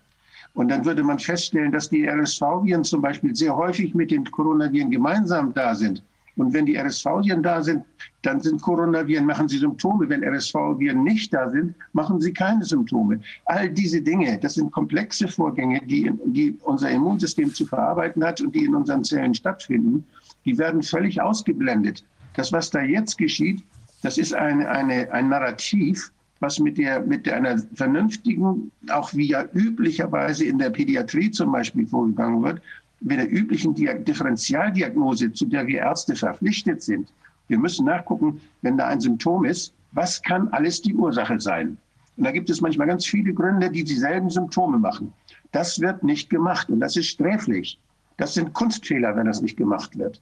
Und 0.54 0.68
dann 0.68 0.84
würde 0.84 1.02
man 1.02 1.18
feststellen, 1.18 1.72
dass 1.72 1.88
die 1.88 2.06
RSV-Viren 2.06 2.84
zum 2.84 3.00
Beispiel 3.00 3.34
sehr 3.34 3.56
häufig 3.56 3.94
mit 3.94 4.10
den 4.10 4.24
Coronaviren 4.30 4.90
gemeinsam 4.90 5.54
da 5.54 5.74
sind. 5.74 6.02
Und 6.36 6.54
wenn 6.54 6.66
die 6.66 6.76
RSV-Viren 6.76 7.42
da 7.42 7.62
sind, 7.62 7.84
dann 8.22 8.40
sind 8.40 8.62
Coronaviren, 8.62 9.26
machen 9.26 9.48
sie 9.48 9.58
Symptome. 9.58 10.08
Wenn 10.08 10.24
RSV-Viren 10.24 11.02
nicht 11.02 11.32
da 11.34 11.50
sind, 11.50 11.74
machen 11.92 12.20
sie 12.20 12.32
keine 12.32 12.64
Symptome. 12.64 13.20
All 13.44 13.68
diese 13.70 14.00
Dinge, 14.00 14.38
das 14.38 14.54
sind 14.54 14.70
komplexe 14.72 15.28
Vorgänge, 15.28 15.80
die, 15.84 16.10
die 16.26 16.56
unser 16.62 16.90
Immunsystem 16.90 17.52
zu 17.52 17.66
verarbeiten 17.66 18.24
hat 18.24 18.40
und 18.40 18.54
die 18.54 18.64
in 18.64 18.74
unseren 18.74 19.04
Zellen 19.04 19.34
stattfinden. 19.34 20.04
Die 20.44 20.56
werden 20.56 20.82
völlig 20.82 21.20
ausgeblendet. 21.20 22.04
Das, 22.34 22.52
was 22.52 22.70
da 22.70 22.80
jetzt 22.80 23.18
geschieht, 23.18 23.62
das 24.02 24.16
ist 24.16 24.32
eine, 24.32 24.68
eine, 24.68 25.12
ein 25.12 25.28
Narrativ, 25.28 26.10
was 26.40 26.58
mit, 26.58 26.78
der, 26.78 27.00
mit 27.00 27.28
einer 27.28 27.58
vernünftigen, 27.74 28.72
auch 28.90 29.14
wie 29.14 29.28
ja 29.28 29.44
üblicherweise 29.52 30.44
in 30.44 30.58
der 30.58 30.70
Pädiatrie 30.70 31.30
zum 31.30 31.52
Beispiel 31.52 31.86
vorgegangen 31.86 32.42
wird, 32.42 32.62
mit 33.00 33.18
der 33.18 33.30
üblichen 33.30 33.74
Differentialdiagnose, 33.74 35.32
zu 35.32 35.46
der 35.46 35.66
wir 35.66 35.80
Ärzte 35.80 36.14
verpflichtet 36.14 36.82
sind. 36.82 37.12
Wir 37.48 37.58
müssen 37.58 37.86
nachgucken, 37.86 38.40
wenn 38.62 38.76
da 38.76 38.86
ein 38.88 39.00
Symptom 39.00 39.44
ist, 39.44 39.72
was 39.92 40.22
kann 40.22 40.48
alles 40.48 40.82
die 40.82 40.94
Ursache 40.94 41.40
sein? 41.40 41.76
Und 42.16 42.24
da 42.24 42.32
gibt 42.32 42.50
es 42.50 42.60
manchmal 42.60 42.86
ganz 42.86 43.06
viele 43.06 43.32
Gründe, 43.32 43.70
die 43.70 43.84
dieselben 43.84 44.30
Symptome 44.30 44.78
machen. 44.78 45.12
Das 45.52 45.80
wird 45.80 46.04
nicht 46.04 46.30
gemacht 46.30 46.68
und 46.68 46.80
das 46.80 46.96
ist 46.96 47.08
sträflich. 47.08 47.78
Das 48.18 48.34
sind 48.34 48.52
Kunstfehler, 48.52 49.16
wenn 49.16 49.26
das 49.26 49.40
nicht 49.40 49.56
gemacht 49.56 49.98
wird. 49.98 50.20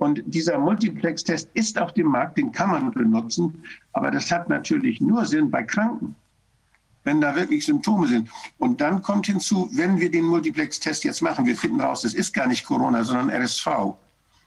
Und 0.00 0.22
dieser 0.24 0.58
Multiplex-Test 0.58 1.50
ist 1.52 1.78
auf 1.78 1.92
dem 1.92 2.06
Markt, 2.06 2.38
den 2.38 2.50
kann 2.52 2.70
man 2.70 2.90
benutzen, 2.90 3.62
aber 3.92 4.10
das 4.10 4.32
hat 4.32 4.48
natürlich 4.48 4.98
nur 4.98 5.26
Sinn 5.26 5.50
bei 5.50 5.62
Kranken, 5.62 6.16
wenn 7.04 7.20
da 7.20 7.36
wirklich 7.36 7.66
Symptome 7.66 8.06
sind. 8.08 8.30
Und 8.56 8.80
dann 8.80 9.02
kommt 9.02 9.26
hinzu, 9.26 9.68
wenn 9.72 10.00
wir 10.00 10.10
den 10.10 10.24
Multiplex-Test 10.24 11.04
jetzt 11.04 11.20
machen, 11.20 11.44
wir 11.44 11.54
finden 11.54 11.82
raus, 11.82 12.00
das 12.00 12.14
ist 12.14 12.32
gar 12.32 12.46
nicht 12.46 12.64
Corona, 12.64 13.04
sondern 13.04 13.28
RSV, 13.28 13.66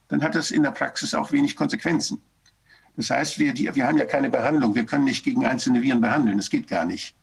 dann 0.07 0.23
hat 0.23 0.33
das 0.33 0.49
in 0.49 0.63
der 0.63 0.71
Praxis 0.71 1.13
auch 1.13 1.31
wenig 1.31 1.55
Konsequenzen. 1.55 2.19
Das 2.95 3.11
heißt, 3.11 3.37
wir, 3.37 3.53
die, 3.53 3.69
wir 3.75 3.85
haben 3.85 3.99
ja 3.99 4.05
keine 4.05 4.31
Behandlung, 4.31 4.73
wir 4.73 4.87
können 4.87 5.05
nicht 5.05 5.23
gegen 5.23 5.45
einzelne 5.45 5.83
Viren 5.83 6.01
behandeln, 6.01 6.37
das 6.37 6.49
geht 6.49 6.67
gar 6.67 6.85
nicht. 6.85 7.15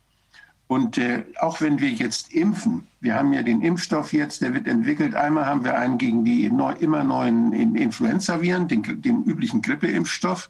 Und 0.71 0.99
äh, 0.99 1.25
auch 1.41 1.61
wenn 1.61 1.81
wir 1.81 1.89
jetzt 1.89 2.33
impfen, 2.33 2.87
wir 3.01 3.17
haben 3.17 3.33
ja 3.33 3.43
den 3.43 3.61
Impfstoff 3.61 4.13
jetzt, 4.13 4.41
der 4.41 4.55
wird 4.55 4.69
entwickelt. 4.69 5.17
Einmal 5.17 5.45
haben 5.45 5.65
wir 5.65 5.77
einen 5.77 5.99
gegen 5.99 6.25
die 6.25 6.49
neu, 6.49 6.75
immer 6.75 7.03
neuen 7.03 7.53
Influenza-Viren, 7.75 8.69
den, 8.69 9.03
den, 9.03 9.25
üblichen 9.25 9.63
Grippeimpfstoff. 9.63 10.49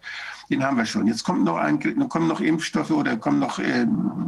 Den 0.50 0.62
haben 0.62 0.76
wir 0.76 0.84
schon. 0.84 1.06
Jetzt 1.06 1.24
kommt 1.24 1.42
noch 1.44 1.56
ein, 1.56 1.80
kommen 2.10 2.28
noch 2.28 2.42
Impfstoffe 2.42 2.90
oder 2.90 3.16
kommen 3.16 3.38
noch 3.38 3.60
äh, 3.60 3.86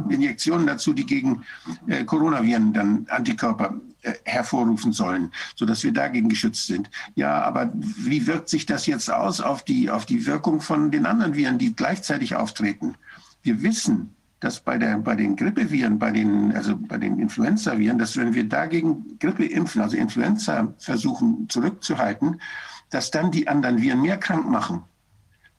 Injektionen 0.09 0.65
dazu, 0.65 0.93
die 0.93 1.05
gegen 1.05 1.43
äh, 1.85 2.03
Coronaviren 2.05 2.73
dann 2.73 3.05
Antikörper 3.09 3.75
äh, 4.01 4.13
hervorrufen 4.23 4.93
sollen, 4.93 5.31
sodass 5.55 5.83
wir 5.83 5.93
dagegen 5.93 6.27
geschützt 6.27 6.65
sind. 6.65 6.89
Ja, 7.13 7.43
aber 7.43 7.71
wie 7.75 8.25
wirkt 8.25 8.49
sich 8.49 8.65
das 8.65 8.87
jetzt 8.87 9.13
aus 9.13 9.41
auf 9.41 9.63
die, 9.63 9.91
auf 9.91 10.07
die 10.07 10.25
Wirkung 10.25 10.59
von 10.59 10.89
den 10.89 11.05
anderen 11.05 11.35
Viren, 11.35 11.59
die 11.59 11.75
gleichzeitig 11.75 12.35
auftreten? 12.35 12.95
Wir 13.43 13.61
wissen, 13.61 14.15
dass 14.43 14.59
bei, 14.59 14.77
der, 14.77 14.97
bei 14.97 15.15
den 15.15 15.37
Grippeviren, 15.37 15.97
bei 15.97 16.11
den, 16.11 16.53
also 16.53 16.75
bei 16.75 16.97
den 16.97 17.17
Influenzaviren, 17.17 17.97
dass 17.97 18.17
wenn 18.17 18.33
wir 18.33 18.43
dagegen 18.43 19.17
Grippe 19.19 19.45
impfen, 19.45 19.81
also 19.81 19.95
Influenza 19.95 20.73
versuchen 20.79 21.47
zurückzuhalten, 21.47 22.41
dass 22.89 23.09
dann 23.09 23.31
die 23.31 23.47
anderen 23.47 23.81
Viren 23.81 24.01
mehr 24.01 24.17
krank 24.17 24.49
machen. 24.49 24.83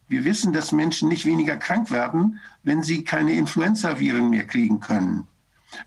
Wir 0.07 0.25
wissen, 0.27 0.53
dass 0.53 0.71
Menschen 0.71 1.09
nicht 1.09 1.25
weniger 1.25 1.57
krank 1.57 1.91
werden, 1.91 2.41
wenn 2.63 2.83
sie 2.83 3.05
keine 3.05 3.33
Influenzaviren 3.33 4.29
mehr 4.29 4.47
kriegen 4.47 4.81
können. 4.81 5.27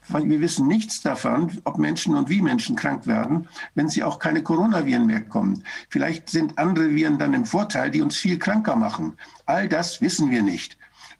Wir 0.09 0.41
wissen 0.41 0.67
nichts 0.67 1.01
davon, 1.01 1.51
ob 1.63 1.77
Menschen 1.77 2.15
und 2.15 2.29
wie 2.29 2.41
Menschen 2.41 2.75
krank 2.75 3.05
werden, 3.05 3.47
wenn 3.75 3.89
sie 3.89 4.03
auch 4.03 4.17
keine 4.17 4.41
Coronaviren 4.41 5.05
mehr 5.05 5.21
kommen. 5.21 5.63
Vielleicht 5.89 6.29
sind 6.29 6.57
andere 6.57 6.89
Viren 6.95 7.19
dann 7.19 7.35
im 7.35 7.45
Vorteil, 7.45 7.91
die 7.91 8.01
uns 8.01 8.17
viel 8.17 8.39
kranker 8.39 8.75
machen. 8.75 9.13
All 9.45 9.69
das 9.69 10.01
wissen 10.01 10.31
wir 10.31 10.41
nicht. 10.41 10.77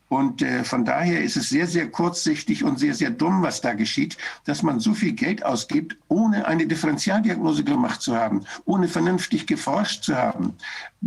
Und 0.10 0.42
äh, 0.42 0.64
von 0.64 0.86
daher 0.86 1.22
ist 1.22 1.36
es 1.36 1.50
sehr, 1.50 1.68
sehr 1.68 1.90
kurzsichtig 1.90 2.64
und 2.64 2.80
sehr, 2.80 2.94
sehr 2.94 3.10
dumm, 3.10 3.42
was 3.42 3.60
da 3.60 3.74
geschieht, 3.74 4.18
dass 4.46 4.64
man 4.64 4.80
so 4.80 4.94
viel 4.94 5.12
Geld 5.12 5.44
ausgibt, 5.44 5.98
ohne 6.08 6.46
eine 6.48 6.66
Differentialdiagnose 6.66 7.66
gemacht 7.66 8.02
zu 8.02 8.16
haben, 8.16 8.46
ohne 8.64 8.88
vernünftig 8.88 9.48
geforscht 9.48 10.04
zu 10.04 10.16
haben. 10.16 10.54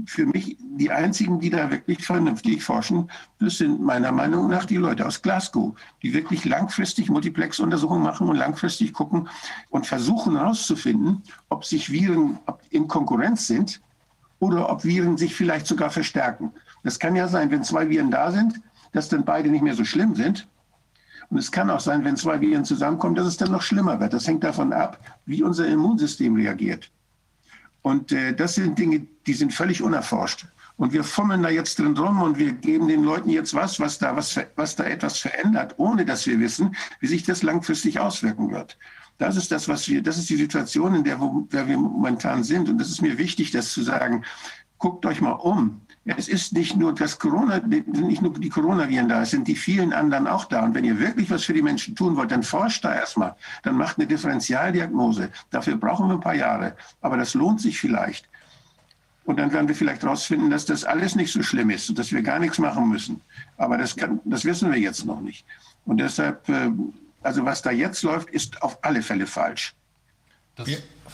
Für 0.05 0.27
mich, 0.27 0.59
die 0.61 0.91
einzigen, 0.91 1.41
die 1.41 1.49
da 1.49 1.71
wirklich 1.71 2.05
vernünftig 2.05 2.63
forschen, 2.63 3.11
das 3.39 3.57
sind 3.57 3.81
meiner 3.81 4.13
Meinung 4.13 4.49
nach 4.49 4.67
die 4.67 4.77
Leute 4.77 5.07
aus 5.07 5.23
Glasgow, 5.23 5.75
die 6.03 6.13
wirklich 6.13 6.45
langfristig 6.45 7.09
Multiplex-Untersuchungen 7.09 8.03
machen 8.03 8.29
und 8.29 8.37
langfristig 8.37 8.93
gucken 8.93 9.29
und 9.71 9.87
versuchen 9.87 10.37
herauszufinden, 10.37 11.23
ob 11.49 11.65
sich 11.65 11.91
Viren 11.91 12.39
in 12.69 12.87
Konkurrenz 12.87 13.47
sind 13.47 13.81
oder 14.41 14.71
ob 14.71 14.85
Viren 14.85 15.17
sich 15.17 15.35
vielleicht 15.35 15.67
sogar 15.67 15.91
verstärken. 15.91 16.53
Das 16.83 16.99
kann 16.99 17.17
ja 17.17 17.29
sein, 17.29 17.51
wenn 17.51 17.65
zwei 17.65 17.89
Viren 17.89 18.11
da 18.11 18.31
sind, 18.31 18.61
dass 18.93 19.09
dann 19.09 19.25
beide 19.25 19.51
nicht 19.51 19.63
mehr 19.63 19.75
so 19.75 19.85
schlimm 19.85 20.15
sind. 20.15 20.47
Und 21.29 21.39
es 21.39 21.53
kann 21.53 21.71
auch 21.71 21.81
sein, 21.81 22.05
wenn 22.05 22.17
zwei 22.17 22.41
Viren 22.41 22.65
zusammenkommen, 22.65 23.15
dass 23.15 23.27
es 23.27 23.37
dann 23.37 23.53
noch 23.53 23.63
schlimmer 23.63 24.01
wird. 24.01 24.13
Das 24.13 24.27
hängt 24.27 24.43
davon 24.43 24.73
ab, 24.73 24.99
wie 25.27 25.43
unser 25.43 25.67
Immunsystem 25.69 26.35
reagiert. 26.35 26.91
Und 27.83 28.13
äh, 28.13 28.35
das 28.35 28.57
sind 28.57 28.79
Dinge, 28.79 29.07
die 29.27 29.35
sind 29.35 29.55
völlig 29.55 29.83
unerforscht. 29.83 30.47
Und 30.77 30.93
wir 30.93 31.05
fummeln 31.05 31.43
da 31.43 31.51
jetzt 31.51 31.79
drin 31.79 31.97
rum 31.97 32.23
und 32.23 32.39
wir 32.39 32.53
geben 32.53 32.89
den 32.89 33.05
Leuten 33.05 33.29
jetzt 33.29 33.55
was, 33.55 33.79
was 33.79 33.99
da, 33.99 34.17
was, 34.17 34.41
was 34.57 34.77
da 34.77 34.85
etwas 34.85 35.19
verändert, 35.19 35.75
ohne 35.77 36.05
dass 36.07 36.27
wir 36.27 36.41
wissen, 36.41 36.75
wie 37.01 37.07
sich 37.07 37.23
das 37.23 37.43
langfristig 37.43 38.01
auswirken 38.01 38.51
wird. 38.51 38.79
Das 39.19 39.37
ist 39.37 39.53
das, 39.53 39.69
was 39.69 39.87
wir, 39.89 40.03
das 40.03 40.17
ist 40.17 40.31
die 40.31 40.37
Situation, 40.37 40.95
in 40.95 41.05
der, 41.05 41.21
wo, 41.21 41.43
der 41.53 41.69
wir 41.69 41.77
momentan 41.77 42.43
sind. 42.43 42.71
Und 42.71 42.79
das 42.79 42.89
ist 42.89 43.03
mir 43.03 43.19
wichtig, 43.19 43.51
das 43.51 43.73
zu 43.73 43.83
sagen. 43.83 44.25
Guckt 44.79 45.05
euch 45.05 45.21
mal 45.21 45.33
um. 45.33 45.83
Es 46.07 46.29
ist 46.29 46.55
nicht 46.55 46.77
nur 46.77 46.95
das 46.95 47.19
Corona, 47.19 47.59
nicht 47.59 48.23
nur 48.23 48.33
die 48.33 48.49
Coronaviren 48.49 49.09
da, 49.09 49.23
es 49.23 49.31
sind 49.31 49.47
die 49.47 49.55
vielen 49.55 49.93
anderen 49.93 50.27
auch 50.27 50.47
da. 50.47 50.65
Und 50.65 50.75
wenn 50.75 50.85
ihr 50.85 50.99
wirklich 50.99 51.31
was 51.31 51.45
für 51.45 51.53
die 51.53 51.63
Menschen 51.63 51.95
tun 51.95 52.17
wollt, 52.17 52.31
dann 52.31 52.43
forscht 52.43 52.85
da 52.85 52.95
erstmal. 52.95 53.37
Dann 53.63 53.77
macht 53.77 53.99
eine 53.99 54.07
Differentialdiagnose. 54.07 55.31
Dafür 55.51 55.77
brauchen 55.77 56.09
wir 56.09 56.15
ein 56.15 56.21
paar 56.21 56.35
Jahre. 56.35 56.75
Aber 57.03 57.19
das 57.19 57.35
lohnt 57.35 57.61
sich 57.61 57.79
vielleicht. 57.79 58.29
Und 59.25 59.39
dann 59.39 59.53
werden 59.53 59.69
wir 59.69 59.77
vielleicht 59.77 60.03
herausfinden, 60.03 60.51
dass 60.51 60.65
das 60.65 60.85
alles 60.85 61.15
nicht 61.15 61.33
so 61.33 61.43
schlimm 61.43 61.71
ist 61.71 61.89
und 61.91 61.99
dass 61.99 62.11
wir 62.11 62.23
gar 62.23 62.39
nichts 62.39 62.59
machen 62.59 62.89
müssen. 62.89 63.21
Aber 63.59 63.77
das, 63.77 63.95
kann, 63.95 64.21
das 64.25 64.45
wissen 64.45 64.73
wir 64.73 64.79
jetzt 64.79 65.05
noch 65.05 65.21
nicht. 65.21 65.47
Und 65.85 65.99
deshalb, 65.99 66.49
äh, 66.49 66.71
also 67.23 67.45
was 67.45 67.61
da 67.61 67.71
jetzt 67.71 68.03
läuft, 68.03 68.31
ist 68.31 68.63
auf 68.63 68.79
alle 68.83 69.03
Fälle 69.03 69.27
falsch. 69.27 69.75
Das 70.57 70.69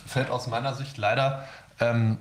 fällt 0.06 0.30
aus 0.30 0.46
meiner 0.46 0.74
Sicht 0.74 0.96
leider 0.96 1.46
ähm, 1.80 2.18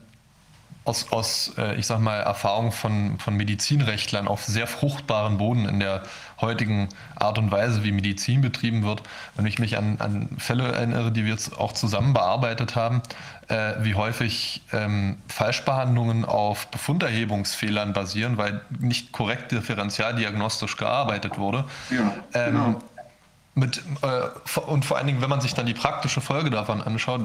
aus, 0.85 1.11
aus 1.11 1.53
äh, 1.57 1.75
ich 1.75 1.87
sag 1.87 1.99
mal, 1.99 2.19
Erfahrung 2.19 2.71
von, 2.71 3.19
von 3.19 3.35
Medizinrechtlern 3.35 4.27
auf 4.27 4.45
sehr 4.45 4.67
fruchtbaren 4.67 5.37
Boden 5.37 5.67
in 5.67 5.79
der 5.79 6.03
heutigen 6.39 6.89
Art 7.15 7.37
und 7.37 7.51
Weise, 7.51 7.83
wie 7.83 7.91
Medizin 7.91 8.41
betrieben 8.41 8.83
wird. 8.83 9.01
Wenn 9.35 9.45
ich 9.45 9.57
mich 9.57 9.77
an, 9.77 9.97
an 9.99 10.29
Fälle 10.37 10.71
erinnere, 10.71 11.11
die 11.11 11.25
wir 11.25 11.31
jetzt 11.31 11.57
auch 11.57 11.73
zusammen 11.73 12.13
bearbeitet 12.13 12.75
haben, 12.75 13.01
äh, 13.47 13.73
wie 13.79 13.95
häufig 13.95 14.61
ähm, 14.73 15.17
Falschbehandlungen 15.27 16.23
auf 16.23 16.67
Befunderhebungsfehlern 16.67 17.93
basieren, 17.93 18.37
weil 18.37 18.61
nicht 18.79 19.11
korrekt 19.11 19.51
differentialdiagnostisch 19.51 20.77
gearbeitet 20.77 21.37
wurde. 21.37 21.65
Ja, 21.89 22.13
ähm, 22.33 22.51
genau. 22.53 22.79
Mit, 23.57 23.81
äh, 24.01 24.59
und 24.59 24.83
vor 24.83 24.97
allen 24.97 25.07
Dingen, 25.07 25.21
wenn 25.21 25.29
man 25.29 25.39
sich 25.39 25.53
dann 25.53 25.65
die 25.65 25.73
praktische 25.73 26.19
Folge 26.19 26.49
davon 26.49 26.81
anschaut, 26.81 27.21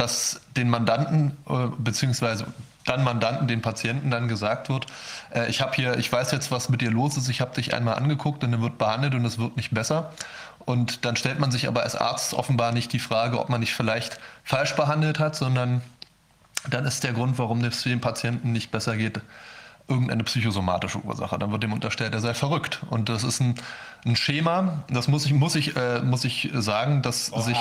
dass 0.00 0.40
den 0.56 0.70
Mandanten 0.70 1.36
äh, 1.46 1.66
beziehungsweise 1.76 2.46
dann 2.86 3.04
Mandanten, 3.04 3.46
den 3.46 3.60
Patienten 3.60 4.10
dann 4.10 4.28
gesagt 4.28 4.70
wird, 4.70 4.86
äh, 5.34 5.48
ich 5.50 5.60
habe 5.60 5.74
hier, 5.74 5.98
ich 5.98 6.10
weiß 6.10 6.30
jetzt, 6.32 6.50
was 6.50 6.70
mit 6.70 6.80
dir 6.80 6.90
los 6.90 7.18
ist, 7.18 7.28
ich 7.28 7.42
habe 7.42 7.54
dich 7.54 7.74
einmal 7.74 7.96
angeguckt 7.96 8.42
und 8.42 8.52
dann 8.52 8.62
wird 8.62 8.78
behandelt 8.78 9.14
und 9.14 9.24
es 9.26 9.38
wird 9.38 9.56
nicht 9.56 9.72
besser. 9.72 10.12
Und 10.60 11.04
dann 11.04 11.16
stellt 11.16 11.38
man 11.38 11.50
sich 11.50 11.68
aber 11.68 11.82
als 11.82 11.96
Arzt 11.96 12.32
offenbar 12.32 12.72
nicht 12.72 12.92
die 12.94 12.98
Frage, 12.98 13.38
ob 13.38 13.50
man 13.50 13.60
nicht 13.60 13.74
vielleicht 13.74 14.18
falsch 14.42 14.74
behandelt 14.74 15.18
hat, 15.18 15.36
sondern 15.36 15.82
dann 16.68 16.86
ist 16.86 17.04
der 17.04 17.12
Grund, 17.12 17.38
warum 17.38 17.62
es 17.64 17.82
dem 17.82 18.00
Patienten 18.00 18.52
nicht 18.52 18.70
besser 18.70 18.96
geht, 18.96 19.20
irgendeine 19.88 20.24
psychosomatische 20.24 20.98
Ursache. 21.04 21.38
Dann 21.38 21.52
wird 21.52 21.62
dem 21.62 21.72
unterstellt, 21.74 22.14
er 22.14 22.20
sei 22.20 22.32
verrückt. 22.32 22.80
Und 22.88 23.10
das 23.10 23.24
ist 23.24 23.40
ein, 23.40 23.54
ein 24.06 24.16
Schema, 24.16 24.84
das 24.88 25.08
muss 25.08 25.26
ich, 25.26 25.34
muss 25.34 25.54
ich, 25.56 25.76
äh, 25.76 26.00
muss 26.00 26.24
ich 26.24 26.50
sagen, 26.54 27.02
dass 27.02 27.32
Oha. 27.32 27.42
sich 27.42 27.58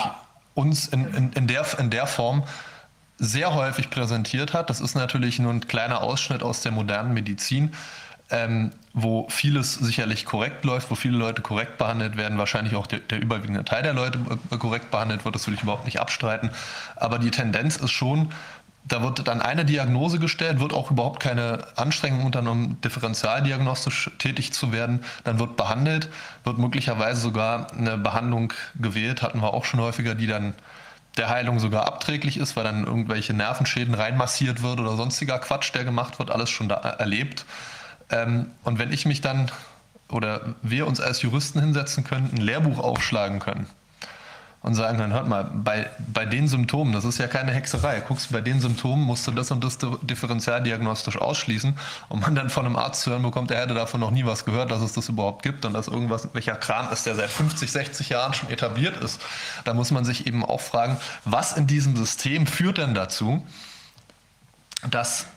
uns 0.53 0.87
in, 0.87 1.13
in, 1.13 1.33
in, 1.33 1.47
der, 1.47 1.65
in 1.79 1.89
der 1.89 2.07
Form 2.07 2.43
sehr 3.17 3.53
häufig 3.53 3.89
präsentiert 3.89 4.53
hat. 4.53 4.69
Das 4.69 4.79
ist 4.81 4.95
natürlich 4.95 5.39
nur 5.39 5.51
ein 5.51 5.67
kleiner 5.67 6.01
Ausschnitt 6.01 6.41
aus 6.41 6.61
der 6.61 6.71
modernen 6.71 7.13
Medizin, 7.13 7.73
ähm, 8.31 8.71
wo 8.93 9.27
vieles 9.29 9.73
sicherlich 9.73 10.25
korrekt 10.25 10.63
läuft, 10.63 10.89
wo 10.91 10.95
viele 10.95 11.17
Leute 11.17 11.41
korrekt 11.41 11.77
behandelt 11.77 12.15
werden, 12.15 12.37
wahrscheinlich 12.37 12.75
auch 12.75 12.87
der, 12.87 12.99
der 12.99 13.21
überwiegende 13.21 13.65
Teil 13.65 13.83
der 13.83 13.93
Leute 13.93 14.19
äh, 14.51 14.57
korrekt 14.57 14.91
behandelt 14.91 15.25
wird, 15.25 15.35
das 15.35 15.47
will 15.47 15.53
ich 15.53 15.63
überhaupt 15.63 15.85
nicht 15.85 15.99
abstreiten. 15.99 16.51
Aber 16.95 17.19
die 17.19 17.31
Tendenz 17.31 17.77
ist 17.77 17.91
schon, 17.91 18.31
da 18.89 19.03
wird 19.03 19.27
dann 19.27 19.41
eine 19.41 19.65
Diagnose 19.65 20.19
gestellt, 20.19 20.59
wird 20.59 20.73
auch 20.73 20.91
überhaupt 20.91 21.21
keine 21.21 21.67
Anstrengung 21.75 22.25
unternommen, 22.25 22.81
differentialdiagnostisch 22.81 24.11
tätig 24.17 24.51
zu 24.51 24.71
werden. 24.71 25.03
Dann 25.23 25.39
wird 25.39 25.55
behandelt, 25.55 26.09
wird 26.43 26.57
möglicherweise 26.57 27.21
sogar 27.21 27.71
eine 27.71 27.97
Behandlung 27.97 28.51
gewählt, 28.75 29.21
hatten 29.21 29.41
wir 29.41 29.53
auch 29.53 29.65
schon 29.65 29.79
häufiger, 29.79 30.15
die 30.15 30.27
dann 30.27 30.55
der 31.17 31.29
Heilung 31.29 31.59
sogar 31.59 31.85
abträglich 31.85 32.37
ist, 32.37 32.55
weil 32.55 32.63
dann 32.63 32.85
irgendwelche 32.85 33.33
Nervenschäden 33.33 33.93
reinmassiert 33.93 34.61
wird 34.63 34.79
oder 34.79 34.95
sonstiger 34.95 35.37
Quatsch, 35.39 35.73
der 35.73 35.83
gemacht 35.83 36.19
wird, 36.19 36.31
alles 36.31 36.49
schon 36.49 36.69
da 36.69 36.75
erlebt. 36.75 37.45
Ähm, 38.09 38.51
und 38.63 38.79
wenn 38.79 38.91
ich 38.91 39.05
mich 39.05 39.21
dann 39.21 39.51
oder 40.09 40.55
wir 40.63 40.87
uns 40.87 40.99
als 40.99 41.21
Juristen 41.21 41.59
hinsetzen 41.59 42.03
können, 42.03 42.31
ein 42.33 42.41
Lehrbuch 42.41 42.79
aufschlagen 42.79 43.39
können 43.39 43.67
und 44.61 44.75
sagen 44.75 44.97
können, 44.97 45.13
hört 45.13 45.27
mal, 45.27 45.45
bei, 45.45 45.89
bei 45.99 46.25
den 46.25 46.47
Symptomen, 46.47 46.91
das 46.91 47.05
ist 47.05 47.17
ja 47.17 47.27
keine 47.27 47.51
Hexerei, 47.51 48.01
guckst 48.01 48.29
du, 48.29 48.33
bei 48.33 48.41
den 48.41 48.59
Symptomen 48.59 49.03
musst 49.03 49.25
du 49.25 49.31
das 49.31 49.51
und 49.51 49.63
das 49.63 49.77
differenzialdiagnostisch 50.01 51.17
ausschließen 51.17 51.77
und 52.09 52.21
man 52.21 52.35
dann 52.35 52.49
von 52.49 52.65
einem 52.65 52.75
Arzt 52.75 53.01
zu 53.01 53.11
hören 53.11 53.23
bekommt, 53.23 53.51
er 53.51 53.61
hätte 53.61 53.73
davon 53.73 54.01
noch 54.01 54.11
nie 54.11 54.25
was 54.25 54.43
gehört, 54.43 54.71
dass 54.71 54.81
es 54.81 54.91
das 54.91 55.07
überhaupt 55.07 55.43
gibt 55.43 55.65
und 55.65 55.73
dass 55.73 55.87
irgendwas, 55.87 56.27
welcher 56.33 56.55
Kram 56.55 56.91
ist, 56.91 57.05
der 57.05 57.15
seit 57.15 57.29
50, 57.29 57.71
60 57.71 58.09
Jahren 58.09 58.33
schon 58.33 58.49
etabliert 58.49 59.01
ist. 59.01 59.21
Da 59.63 59.73
muss 59.73 59.91
man 59.91 60.03
sich 60.03 60.27
eben 60.27 60.43
auch 60.43 60.61
fragen, 60.61 60.97
was 61.23 61.55
in 61.55 61.65
diesem 61.65 61.95
System 61.95 62.45
führt 62.45 62.79
denn 62.79 62.93
dazu, 62.93 63.45
dass 64.89 65.27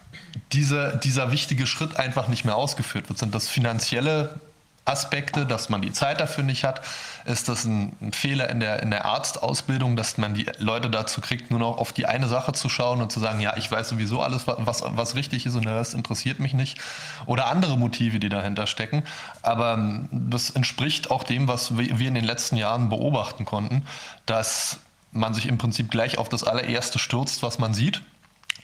diese, 0.53 0.99
dieser 1.03 1.31
wichtige 1.31 1.67
Schritt 1.67 1.97
einfach 1.97 2.29
nicht 2.29 2.45
mehr 2.45 2.57
ausgeführt 2.57 3.09
wird. 3.09 3.19
Sind 3.19 3.35
das 3.35 3.49
finanzielle 3.49 4.41
Aspekte, 4.85 5.47
dass 5.47 5.69
man 5.69 5.81
die 5.81 5.93
Zeit 5.93 6.21
dafür 6.21 6.43
nicht 6.43 6.65
hat. 6.65 6.83
Ist 7.25 7.49
das 7.49 7.65
ein, 7.65 7.97
ein, 8.01 8.13
Fehler 8.13 8.51
in 8.51 8.59
der, 8.59 8.83
in 8.83 8.91
der 8.91 9.05
Arztausbildung, 9.05 9.95
dass 9.95 10.19
man 10.19 10.35
die 10.35 10.47
Leute 10.59 10.91
dazu 10.91 11.21
kriegt, 11.21 11.51
nur 11.53 11.61
noch 11.61 11.79
auf 11.79 11.93
die 11.93 12.07
eine 12.07 12.27
Sache 12.27 12.53
zu 12.53 12.69
schauen 12.69 13.01
und 13.01 13.13
zu 13.13 13.21
sagen, 13.21 13.39
ja, 13.39 13.57
ich 13.57 13.71
weiß 13.71 13.89
sowieso 13.89 14.23
alles, 14.23 14.47
was, 14.47 14.83
was 14.85 15.15
richtig 15.15 15.47
ist 15.47 15.55
und 15.55 15.67
der 15.67 15.77
Rest 15.77 15.95
interessiert 15.95 16.41
mich 16.41 16.53
nicht. 16.53 16.79
Oder 17.27 17.47
andere 17.47 17.79
Motive, 17.79 18.19
die 18.19 18.29
dahinter 18.29 18.67
stecken. 18.67 19.05
Aber 19.43 19.75
ähm, 19.75 20.09
das 20.11 20.51
entspricht 20.51 21.13
auch 21.13 21.23
dem, 21.23 21.47
was 21.47 21.79
wir 21.79 21.89
in 21.89 22.15
den 22.15 22.25
letzten 22.25 22.57
Jahren 22.57 22.89
beobachten 22.89 23.45
konnten, 23.45 23.87
dass 24.27 24.81
man 25.13 25.33
sich 25.33 25.47
im 25.47 25.59
Prinzip 25.59 25.91
gleich 25.91 26.19
auf 26.19 26.29
das 26.29 26.43
allererste 26.43 26.99
stürzt, 26.99 27.43
was 27.45 27.59
man 27.59 27.73
sieht. 27.73 28.03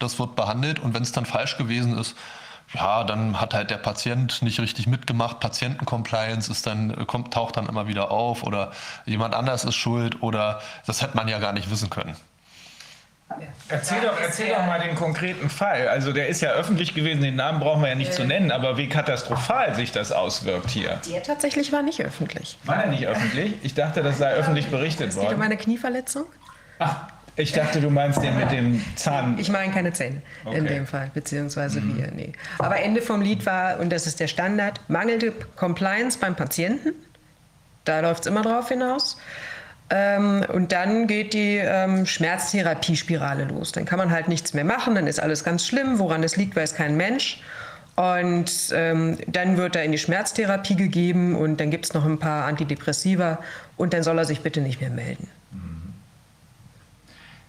Das 0.01 0.19
wird 0.19 0.35
behandelt 0.35 0.81
und 0.81 0.95
wenn 0.95 1.03
es 1.03 1.13
dann 1.13 1.27
falsch 1.27 1.59
gewesen 1.59 1.97
ist, 1.97 2.17
ja, 2.75 3.05
dann 3.05 3.41
hat 3.41 3.55
halt 3.55 3.71
der 3.71 3.79
Patient 3.79 4.43
nicht 4.43 4.61
richtig 4.61 4.87
mitgemacht. 4.87 5.41
Patientencompliance 5.41 6.51
ist 6.51 6.67
dann, 6.67 7.07
kommt, 7.07 7.33
taucht 7.33 7.57
dann 7.57 7.67
immer 7.67 7.87
wieder 7.89 8.11
auf 8.11 8.43
oder 8.43 8.73
jemand 9.07 9.35
anders 9.35 9.65
ist 9.65 9.75
schuld 9.75 10.23
oder 10.23 10.61
das 10.87 11.01
hätte 11.03 11.17
man 11.17 11.29
ja 11.29 11.39
gar 11.39 11.53
nicht 11.53 11.71
wissen 11.71 11.89
können. 11.89 12.17
Erzähl 13.69 14.01
doch, 14.01 14.19
erzähl 14.19 14.49
doch 14.49 14.65
mal 14.65 14.81
den 14.81 14.95
konkreten 14.95 15.51
Fall. 15.51 15.89
Also 15.89 16.13
der 16.13 16.29
ist 16.29 16.41
ja 16.41 16.53
öffentlich 16.53 16.95
gewesen, 16.95 17.21
den 17.21 17.37
Namen 17.37 17.61
brauchen 17.61 17.83
wir 17.83 17.91
ja 17.91 17.95
nicht 17.95 18.13
äh, 18.13 18.15
zu 18.15 18.25
nennen, 18.25 18.51
aber 18.51 18.79
wie 18.79 18.89
katastrophal 18.89 19.75
sich 19.75 19.93
das 19.93 20.13
auswirkt 20.13 20.71
hier. 20.71 20.99
Der 21.09 21.23
tatsächlich 21.23 21.71
war 21.71 21.83
nicht 21.83 22.01
öffentlich. 22.01 22.59
War 22.65 22.85
er 22.85 22.87
nicht 22.87 23.07
öffentlich? 23.07 23.55
Ich 23.63 23.75
dachte, 23.75 24.03
das 24.03 24.19
sei 24.19 24.33
öffentlich 24.33 24.69
berichtet 24.69 25.15
worden. 25.15 25.25
Es 25.25 25.31
geht 25.31 25.37
um 25.37 25.43
eine 25.43 25.59
Knieverletzung. 25.59 26.25
Ach, 26.79 27.09
ich 27.39 27.53
dachte, 27.53 27.81
du 27.81 27.91
meinst 27.91 28.23
den 28.23 28.37
mit 28.37 28.51
dem 28.51 28.85
Zahn. 28.97 29.39
Ich 29.39 29.49
meine 29.49 29.73
keine 29.73 29.93
Zähne 29.93 30.23
okay. 30.45 30.59
in 30.59 30.67
dem 30.67 30.87
Fall, 30.87 31.11
beziehungsweise 31.15 31.81
mhm. 31.81 31.97
wir, 31.97 32.11
nee. 32.11 32.33
Aber 32.59 32.81
Ende 32.81 33.01
vom 33.01 33.23
Lied 33.23 33.47
war, 33.47 33.79
und 33.79 33.91
das 33.91 34.07
ist 34.07 34.21
der 34.21 34.27
Standard, 34.27 34.81
mangelte 34.89 35.33
Compliance 35.57 36.19
beim 36.19 36.35
Patienten. 36.35 36.93
Da 37.85 38.01
läuft 38.01 38.23
es 38.23 38.27
immer 38.27 38.43
drauf 38.43 38.69
hinaus. 38.69 39.19
Ähm, 39.91 40.45
und 40.53 40.73
dann 40.73 41.07
geht 41.07 41.33
die 41.33 41.57
ähm, 41.57 42.05
Schmerztherapiespirale 42.05 43.45
los. 43.45 43.73
Dann 43.73 43.85
kann 43.85 43.99
man 43.99 44.11
halt 44.11 44.29
nichts 44.29 44.53
mehr 44.53 44.65
machen, 44.65 44.95
dann 44.95 45.07
ist 45.07 45.21
alles 45.21 45.45
ganz 45.45 45.67
schlimm. 45.67 45.99
Woran 45.99 46.23
das 46.23 46.37
liegt, 46.37 46.57
weiß 46.57 46.75
kein 46.75 46.97
Mensch. 46.97 47.41
Und 47.97 48.53
ähm, 48.73 49.19
dann 49.27 49.57
wird 49.57 49.75
er 49.75 49.85
in 49.85 49.93
die 49.93 49.99
Schmerztherapie 49.99 50.77
gegeben 50.77 51.35
und 51.35 51.59
dann 51.59 51.71
gibt 51.71 51.87
es 51.87 51.95
noch 51.95 52.05
ein 52.05 52.19
paar 52.19 52.45
Antidepressiva 52.45 53.41
und 53.77 53.93
dann 53.93 54.05
soll 54.05 54.19
er 54.19 54.25
sich 54.25 54.41
bitte 54.41 54.61
nicht 54.61 54.81
mehr 54.81 54.91
melden. 54.91 55.29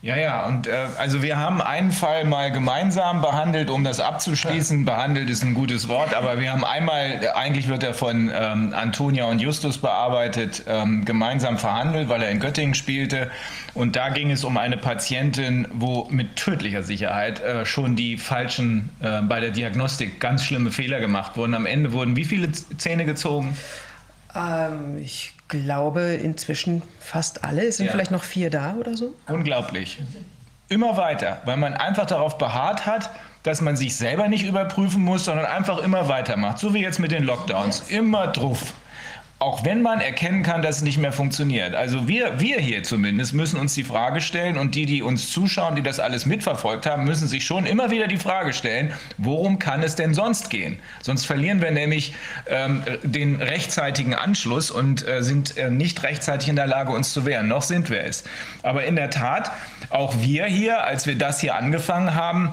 Ja, 0.02 0.16
ja, 0.16 0.46
und 0.46 0.66
äh, 0.66 0.88
also 0.98 1.22
wir 1.22 1.36
haben 1.36 1.62
einen 1.62 1.92
Fall 1.92 2.24
mal 2.24 2.54
gemeinsam 2.54 3.22
behandelt, 3.22 3.70
um 3.70 3.84
das 3.84 4.00
abzuschließen. 4.00 4.86
Behandelt 4.86 5.30
ist 5.30 5.44
ein 5.44 5.54
gutes 5.54 5.90
Wort, 5.90 6.14
aber 6.14 6.40
wir 6.40 6.54
haben 6.54 6.64
einmal, 6.64 7.20
eigentlich 7.36 7.68
wird 7.68 7.84
er 7.84 7.94
von 7.94 8.32
ähm, 8.34 8.74
Antonia 8.74 9.26
und 9.26 9.40
Justus 9.40 9.78
bearbeitet, 9.78 10.64
ähm, 10.68 11.04
gemeinsam 11.04 11.58
verhandelt, 11.58 12.08
weil 12.08 12.24
er 12.24 12.30
in 12.30 12.40
Göttingen 12.40 12.76
spielte. 12.76 13.30
Und 13.74 13.98
da 13.98 14.08
ging 14.08 14.32
es 14.32 14.46
um 14.46 14.56
eine 14.56 14.78
Patientin, 14.78 15.68
wo 15.74 16.08
mit 16.10 16.38
tödlicher 16.38 16.84
Sicherheit 16.84 17.42
äh, 17.42 17.66
schon 17.66 17.98
die 17.98 18.18
falschen, 18.18 18.92
äh, 19.02 19.22
bei 19.22 19.42
der 19.42 19.52
Diagnostik 19.52 20.22
ganz 20.22 20.46
schlimme 20.46 20.72
Fehler 20.72 21.02
gemacht 21.02 21.36
wurden. 21.36 21.54
Am 21.54 21.66
Ende 21.66 21.92
wurden 21.92 22.16
wie 22.16 22.26
viele 22.26 22.50
Zähne 22.54 23.04
gezogen? 23.04 23.58
Ähm, 24.34 24.98
ich 24.98 25.34
glaube 25.50 26.02
inzwischen 26.02 26.82
fast 27.00 27.44
alle. 27.44 27.66
Es 27.66 27.78
sind 27.78 27.88
ja. 27.88 27.92
vielleicht 27.92 28.12
noch 28.12 28.24
vier 28.24 28.50
da 28.50 28.76
oder 28.80 28.96
so. 28.96 29.14
Unglaublich. 29.28 30.00
Immer 30.70 30.96
weiter, 30.96 31.42
weil 31.46 31.58
man 31.58 31.74
einfach 31.74 32.06
darauf 32.06 32.38
beharrt 32.38 32.86
hat, 32.86 33.10
dass 33.44 33.62
man 33.62 33.76
sich 33.76 33.96
selber 33.96 34.28
nicht 34.28 34.46
überprüfen 34.46 35.04
muss, 35.04 35.26
sondern 35.26 35.46
einfach 35.46 35.80
immer 35.80 36.08
weitermacht. 36.08 36.60
So 36.60 36.74
wie 36.74 36.82
jetzt 36.82 37.00
mit 37.00 37.12
den 37.12 37.24
Lockdowns. 37.24 37.90
Immer 37.90 38.28
drauf 38.28 38.74
auch 39.42 39.64
wenn 39.64 39.82
man 39.82 40.02
erkennen 40.02 40.44
kann, 40.44 40.62
dass 40.62 40.78
es 40.78 40.82
nicht 40.82 40.98
mehr 40.98 41.14
funktioniert. 41.14 41.74
Also 41.74 42.10
wir, 42.10 42.42
wir 42.42 42.60
hier 42.60 42.84
zumindest 42.84 43.34
müssen 43.34 43.58
uns 43.58 43.74
die 43.74 43.86
Frage 43.86 44.20
stellen 44.20 44.58
und 44.58 44.76
die, 44.76 44.86
die 44.86 45.02
uns 45.02 45.32
zuschauen, 45.32 45.78
die 45.78 45.82
das 45.82 46.02
alles 46.02 46.26
mitverfolgt 46.26 46.86
haben, 46.86 47.06
müssen 47.06 47.26
sich 47.30 47.46
schon 47.46 47.66
immer 47.66 47.90
wieder 47.90 48.08
die 48.08 48.18
Frage 48.18 48.52
stellen, 48.52 48.92
worum 49.18 49.58
kann 49.58 49.82
es 49.82 49.96
denn 49.96 50.14
sonst 50.14 50.50
gehen? 50.50 50.78
Sonst 51.02 51.26
verlieren 51.26 51.62
wir 51.62 51.72
nämlich 51.72 52.14
ähm, 52.48 52.84
den 53.04 53.42
rechtzeitigen 53.42 54.14
Anschluss 54.14 54.72
und 54.72 55.08
äh, 55.08 55.24
sind 55.24 55.56
äh, 55.56 55.72
nicht 55.72 56.04
rechtzeitig 56.04 56.50
in 56.50 56.58
der 56.58 56.68
Lage, 56.68 56.92
uns 56.92 57.14
zu 57.14 57.26
wehren. 57.26 57.48
Noch 57.48 57.62
sind 57.62 57.90
wir 57.90 58.04
es. 58.04 58.26
Aber 58.62 58.84
in 58.84 58.98
der 58.98 59.10
Tat, 59.10 59.52
auch 59.90 60.16
wir 60.20 60.48
hier, 60.48 60.84
als 60.84 61.08
wir 61.08 61.18
das 61.18 61.40
hier 61.40 61.56
angefangen 61.56 62.14
haben, 62.14 62.52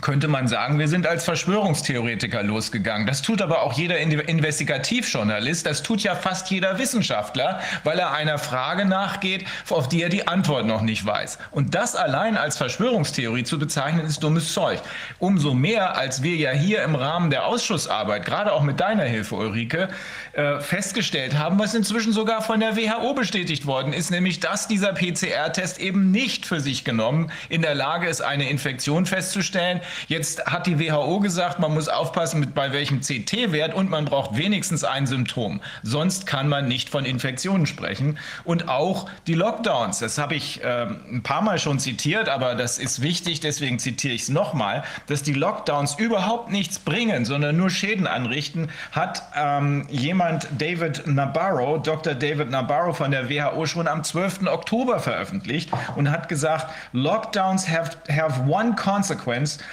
könnte 0.00 0.28
man 0.28 0.48
sagen, 0.48 0.78
wir 0.78 0.88
sind 0.88 1.06
als 1.06 1.24
Verschwörungstheoretiker 1.24 2.42
losgegangen. 2.42 3.06
Das 3.06 3.22
tut 3.22 3.42
aber 3.42 3.62
auch 3.62 3.72
jeder 3.72 3.98
Investigativjournalist, 3.98 5.66
das 5.66 5.82
tut 5.82 6.02
ja 6.02 6.14
fast 6.14 6.50
jeder 6.50 6.78
Wissenschaftler, 6.78 7.60
weil 7.84 7.98
er 7.98 8.12
einer 8.12 8.38
Frage 8.38 8.84
nachgeht, 8.84 9.46
auf 9.70 9.88
die 9.88 10.02
er 10.02 10.08
die 10.08 10.26
Antwort 10.26 10.66
noch 10.66 10.82
nicht 10.82 11.04
weiß. 11.04 11.38
Und 11.50 11.74
das 11.74 11.96
allein 11.96 12.36
als 12.36 12.56
Verschwörungstheorie 12.56 13.44
zu 13.44 13.58
bezeichnen, 13.58 14.06
ist 14.06 14.22
dummes 14.22 14.52
Zeug. 14.52 14.80
Umso 15.18 15.54
mehr, 15.54 15.96
als 15.96 16.22
wir 16.22 16.36
ja 16.36 16.50
hier 16.50 16.82
im 16.82 16.94
Rahmen 16.94 17.30
der 17.30 17.46
Ausschussarbeit, 17.46 18.24
gerade 18.24 18.52
auch 18.52 18.62
mit 18.62 18.80
deiner 18.80 19.04
Hilfe, 19.04 19.34
Ulrike, 19.34 19.88
äh, 20.32 20.60
festgestellt 20.60 21.38
haben, 21.38 21.58
was 21.58 21.74
inzwischen 21.74 22.12
sogar 22.12 22.42
von 22.42 22.60
der 22.60 22.76
WHO 22.76 23.14
bestätigt 23.14 23.66
worden 23.66 23.92
ist, 23.92 24.10
nämlich 24.10 24.40
dass 24.40 24.68
dieser 24.68 24.92
PCR-Test 24.92 25.80
eben 25.80 26.10
nicht 26.10 26.46
für 26.46 26.60
sich 26.60 26.84
genommen 26.84 27.30
in 27.48 27.62
der 27.62 27.74
Lage 27.74 28.08
ist, 28.08 28.20
eine 28.20 28.48
Infektion 28.48 29.06
festzustellen. 29.06 29.80
Jetzt 30.06 30.46
hat 30.46 30.66
die 30.66 30.78
WHO 30.78 31.20
gesagt, 31.20 31.58
man 31.58 31.74
muss 31.74 31.88
aufpassen, 31.88 32.40
mit 32.40 32.54
bei 32.54 32.72
welchem 32.72 33.00
CT-Wert 33.00 33.74
und 33.74 33.90
man 33.90 34.04
braucht 34.04 34.36
wenigstens 34.36 34.84
ein 34.84 35.06
Symptom. 35.06 35.60
Sonst 35.82 36.26
kann 36.26 36.48
man 36.48 36.68
nicht 36.68 36.88
von 36.90 37.04
Infektionen 37.04 37.66
sprechen. 37.66 38.18
Und 38.44 38.68
auch 38.68 39.08
die 39.26 39.34
Lockdowns, 39.34 39.98
das 39.98 40.18
habe 40.18 40.34
ich 40.34 40.62
äh, 40.62 40.86
ein 41.10 41.22
paar 41.22 41.42
Mal 41.42 41.58
schon 41.58 41.78
zitiert, 41.78 42.28
aber 42.28 42.54
das 42.54 42.78
ist 42.78 43.02
wichtig, 43.02 43.40
deswegen 43.40 43.78
zitiere 43.78 44.14
ich 44.14 44.22
es 44.22 44.28
nochmal, 44.28 44.84
dass 45.06 45.22
die 45.22 45.32
Lockdowns 45.32 45.94
überhaupt 45.98 46.50
nichts 46.50 46.78
bringen, 46.78 47.24
sondern 47.24 47.56
nur 47.56 47.70
Schäden 47.70 48.06
anrichten, 48.06 48.70
hat 48.92 49.22
ähm, 49.36 49.86
jemand 49.90 50.48
David 50.58 51.06
Nabarro, 51.06 51.78
Dr. 51.78 52.14
David 52.14 52.50
Nabarro 52.50 52.92
von 52.92 53.10
der 53.10 53.28
WHO 53.30 53.66
schon 53.66 53.88
am 53.88 54.04
12. 54.04 54.46
Oktober 54.46 55.00
veröffentlicht 55.00 55.70
und 55.96 56.10
hat 56.10 56.28
gesagt, 56.28 56.66
Lockdowns 56.92 57.68
have, 57.68 57.96
have 58.10 58.48
one 58.48 58.74
consequence 58.74 59.58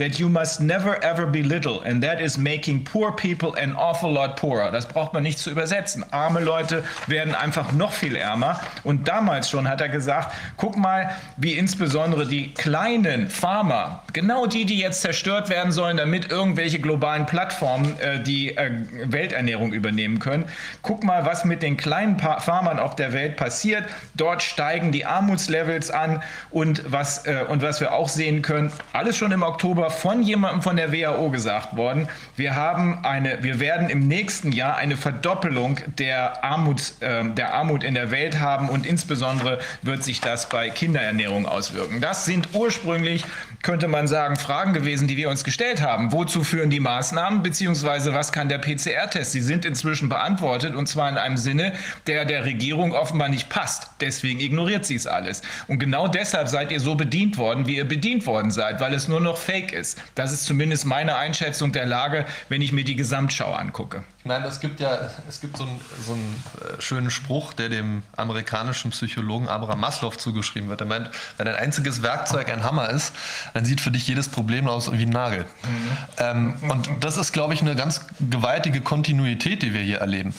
that 0.00 0.18
you 0.18 0.28
must 0.28 0.60
never 0.60 0.96
ever 1.04 1.26
belittle 1.26 1.82
and 1.82 2.02
that 2.02 2.20
is 2.20 2.38
making 2.38 2.82
poor 2.84 3.12
people 3.12 3.54
an 3.60 3.76
awful 3.76 4.10
lot 4.10 4.34
poorer. 4.36 4.72
Das 4.72 4.86
braucht 4.86 5.12
man 5.12 5.22
nicht 5.22 5.38
zu 5.38 5.50
übersetzen. 5.50 6.04
Arme 6.10 6.40
Leute 6.40 6.82
werden 7.06 7.34
einfach 7.34 7.72
noch 7.72 7.92
viel 7.92 8.16
ärmer 8.16 8.60
und 8.82 9.06
damals 9.06 9.50
schon 9.50 9.68
hat 9.68 9.82
er 9.82 9.90
gesagt, 9.90 10.32
guck 10.56 10.76
mal, 10.76 11.10
wie 11.36 11.52
insbesondere 11.52 12.26
die 12.26 12.54
kleinen 12.54 13.28
Farmer, 13.28 14.02
genau 14.14 14.46
die, 14.46 14.64
die 14.64 14.78
jetzt 14.78 15.02
zerstört 15.02 15.50
werden 15.50 15.70
sollen, 15.70 15.98
damit 15.98 16.30
irgendwelche 16.30 16.78
globalen 16.78 17.26
Plattformen 17.26 17.98
äh, 18.00 18.22
die 18.22 18.56
äh, 18.56 18.70
Welternährung 19.04 19.74
übernehmen 19.74 20.18
können. 20.18 20.46
Guck 20.80 21.04
mal, 21.04 21.26
was 21.26 21.44
mit 21.44 21.62
den 21.62 21.76
kleinen 21.76 22.16
pa 22.16 22.40
Farmern 22.40 22.78
auf 22.78 22.96
der 22.96 23.12
Welt 23.12 23.36
passiert. 23.36 23.84
Dort 24.14 24.42
steigen 24.42 24.92
die 24.92 25.04
Armutslevels 25.04 25.90
an 25.90 26.22
und 26.50 26.82
was, 26.90 27.26
äh, 27.26 27.44
und 27.46 27.60
was 27.60 27.80
wir 27.80 27.92
auch 27.92 28.08
sehen 28.08 28.40
können, 28.40 28.72
alles 28.94 29.18
schon 29.18 29.32
im 29.32 29.42
Oktober 29.42 29.89
Von 29.90 30.22
jemandem 30.22 30.62
von 30.62 30.76
der 30.76 30.92
WHO 30.92 31.30
gesagt 31.30 31.76
worden, 31.76 32.08
wir 32.36 32.54
haben 32.54 33.04
eine, 33.04 33.42
wir 33.42 33.60
werden 33.60 33.90
im 33.90 34.06
nächsten 34.08 34.52
Jahr 34.52 34.76
eine 34.76 34.96
Verdoppelung 34.96 35.78
der 35.98 36.44
Armut, 36.44 36.94
äh, 37.00 37.28
der 37.28 37.54
Armut 37.54 37.84
in 37.84 37.94
der 37.94 38.10
Welt 38.10 38.40
haben 38.40 38.68
und 38.68 38.86
insbesondere 38.86 39.58
wird 39.82 40.02
sich 40.04 40.20
das 40.20 40.48
bei 40.48 40.70
Kinderernährung 40.70 41.46
auswirken. 41.46 42.00
Das 42.00 42.24
sind 42.24 42.48
ursprünglich 42.52 43.24
könnte 43.62 43.88
man 43.88 44.08
sagen, 44.08 44.36
Fragen 44.36 44.72
gewesen, 44.72 45.06
die 45.06 45.16
wir 45.16 45.28
uns 45.28 45.44
gestellt 45.44 45.82
haben. 45.82 46.12
Wozu 46.12 46.44
führen 46.44 46.70
die 46.70 46.80
Maßnahmen, 46.80 47.42
beziehungsweise 47.42 48.14
was 48.14 48.32
kann 48.32 48.48
der 48.48 48.58
PCR-Test? 48.58 49.32
Sie 49.32 49.42
sind 49.42 49.64
inzwischen 49.64 50.08
beantwortet 50.08 50.74
und 50.74 50.86
zwar 50.86 51.08
in 51.08 51.18
einem 51.18 51.36
Sinne, 51.36 51.74
der 52.06 52.24
der 52.24 52.44
Regierung 52.44 52.92
offenbar 52.92 53.28
nicht 53.28 53.48
passt. 53.48 53.90
Deswegen 54.00 54.40
ignoriert 54.40 54.86
sie 54.86 54.94
es 54.94 55.06
alles. 55.06 55.42
Und 55.68 55.78
genau 55.78 56.08
deshalb 56.08 56.48
seid 56.48 56.72
ihr 56.72 56.80
so 56.80 56.94
bedient 56.94 57.36
worden, 57.36 57.66
wie 57.66 57.76
ihr 57.76 57.86
bedient 57.86 58.26
worden 58.26 58.50
seid, 58.50 58.80
weil 58.80 58.94
es 58.94 59.08
nur 59.08 59.20
noch 59.20 59.36
Fake 59.36 59.72
ist. 59.72 60.00
Das 60.14 60.32
ist 60.32 60.44
zumindest 60.44 60.86
meine 60.86 61.16
Einschätzung 61.16 61.72
der 61.72 61.86
Lage, 61.86 62.24
wenn 62.48 62.62
ich 62.62 62.72
mir 62.72 62.84
die 62.84 62.96
Gesamtschau 62.96 63.52
angucke. 63.52 64.04
Nein, 64.30 64.44
es 64.44 64.60
gibt 64.60 64.78
ja, 64.78 65.10
es 65.28 65.40
gibt 65.40 65.56
so 65.56 65.64
einen, 65.64 65.80
so 66.06 66.12
einen 66.12 66.44
äh, 66.60 66.80
schönen 66.80 67.10
Spruch, 67.10 67.52
der 67.52 67.68
dem 67.68 68.04
amerikanischen 68.16 68.92
Psychologen 68.92 69.48
Abraham 69.48 69.80
Maslow 69.80 70.10
zugeschrieben 70.10 70.68
wird. 70.68 70.80
Er 70.80 70.86
meint, 70.86 71.10
wenn 71.36 71.48
ein 71.48 71.56
einziges 71.56 72.00
Werkzeug 72.02 72.48
ein 72.48 72.62
Hammer 72.62 72.90
ist, 72.90 73.12
dann 73.54 73.64
sieht 73.64 73.80
für 73.80 73.90
dich 73.90 74.06
jedes 74.06 74.28
Problem 74.28 74.68
aus 74.68 74.92
wie 74.92 75.02
ein 75.02 75.08
Nagel. 75.08 75.46
Mhm. 75.64 75.98
Ähm, 76.18 76.56
und 76.70 76.88
das 77.00 77.16
ist, 77.16 77.32
glaube 77.32 77.54
ich, 77.54 77.60
eine 77.60 77.74
ganz 77.74 78.06
gewaltige 78.20 78.80
Kontinuität, 78.82 79.62
die 79.62 79.74
wir 79.74 79.80
hier 79.80 79.98
erleben. 79.98 80.32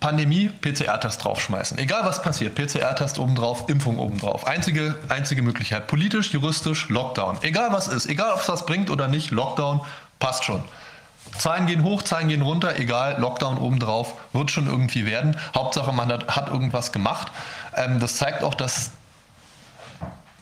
Pandemie, 0.00 0.48
PCR-Test 0.48 1.24
draufschmeißen. 1.24 1.76
Egal 1.76 2.06
was 2.06 2.22
passiert, 2.22 2.54
PCR-Test 2.54 3.18
obendrauf, 3.18 3.68
Impfung 3.68 3.98
obendrauf. 3.98 4.46
Einzige, 4.46 4.94
einzige 5.10 5.42
Möglichkeit. 5.42 5.88
Politisch, 5.88 6.32
juristisch, 6.32 6.88
Lockdown. 6.88 7.36
Egal 7.42 7.70
was 7.72 7.86
ist, 7.88 8.06
egal 8.06 8.32
ob 8.32 8.40
es 8.40 8.48
was 8.48 8.64
bringt 8.64 8.88
oder 8.88 9.08
nicht, 9.08 9.30
Lockdown 9.30 9.82
passt 10.18 10.44
schon. 10.44 10.64
Zahlen 11.38 11.66
gehen 11.66 11.82
hoch, 11.82 12.02
Zahlen 12.02 12.28
gehen 12.28 12.42
runter, 12.42 12.78
egal, 12.78 13.20
Lockdown 13.20 13.58
obendrauf, 13.58 14.14
wird 14.32 14.50
schon 14.50 14.66
irgendwie 14.66 15.06
werden. 15.06 15.36
Hauptsache, 15.54 15.92
man 15.92 16.08
hat, 16.08 16.34
hat 16.34 16.48
irgendwas 16.48 16.92
gemacht. 16.92 17.30
Ähm, 17.74 18.00
das 18.00 18.16
zeigt 18.16 18.42
auch, 18.42 18.54
dass, 18.54 18.90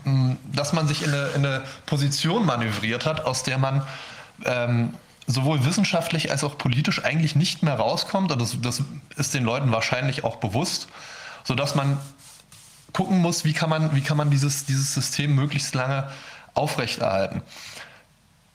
mm, 0.04 0.32
dass 0.52 0.72
man 0.72 0.86
sich 0.86 1.02
in 1.02 1.12
eine, 1.12 1.26
in 1.28 1.46
eine, 1.46 1.62
Position 1.86 2.46
manövriert 2.46 3.06
hat, 3.06 3.24
aus 3.24 3.42
der 3.42 3.58
man 3.58 3.86
ähm, 4.44 4.94
sowohl 5.26 5.64
wissenschaftlich 5.64 6.30
als 6.30 6.44
auch 6.44 6.58
politisch 6.58 7.04
eigentlich 7.04 7.34
nicht 7.34 7.62
mehr 7.62 7.74
rauskommt. 7.74 8.30
Und 8.30 8.40
das, 8.40 8.60
das 8.60 8.82
ist 9.16 9.34
den 9.34 9.44
Leuten 9.44 9.72
wahrscheinlich 9.72 10.24
auch 10.24 10.36
bewusst, 10.36 10.88
sodass 11.44 11.74
man 11.74 11.98
gucken 12.92 13.18
muss, 13.18 13.44
wie 13.44 13.52
kann 13.52 13.70
man, 13.70 13.94
wie 13.94 14.00
kann 14.00 14.16
man 14.16 14.30
dieses, 14.30 14.66
dieses 14.66 14.94
System 14.94 15.34
möglichst 15.34 15.74
lange 15.74 16.08
aufrechterhalten. 16.54 17.42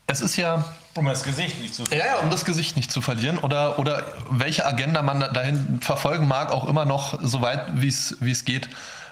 Es 0.08 0.22
ist 0.22 0.38
ja 0.38 0.66
um 1.00 1.06
das 1.06 1.24
Gesicht 1.24 1.60
nicht 1.62 1.74
zu 1.74 1.86
verlieren. 1.86 2.08
Ja, 2.08 2.16
ja, 2.18 2.22
um 2.22 2.30
das 2.30 2.46
Gesicht 2.46 2.76
nicht 2.76 2.92
zu 2.92 3.02
verlieren. 3.02 3.38
Oder, 3.40 3.80
oder 3.80 4.04
welche 4.30 4.66
Agenda 4.66 5.02
man 5.02 5.20
dahin 5.34 5.80
verfolgen 5.82 6.28
mag, 6.28 6.52
auch 6.52 6.68
immer 6.68 6.86
noch 6.86 7.20
so 7.22 7.42
weit, 7.42 7.62
wie 7.74 7.88
es 7.88 8.46
geht, 8.46 8.70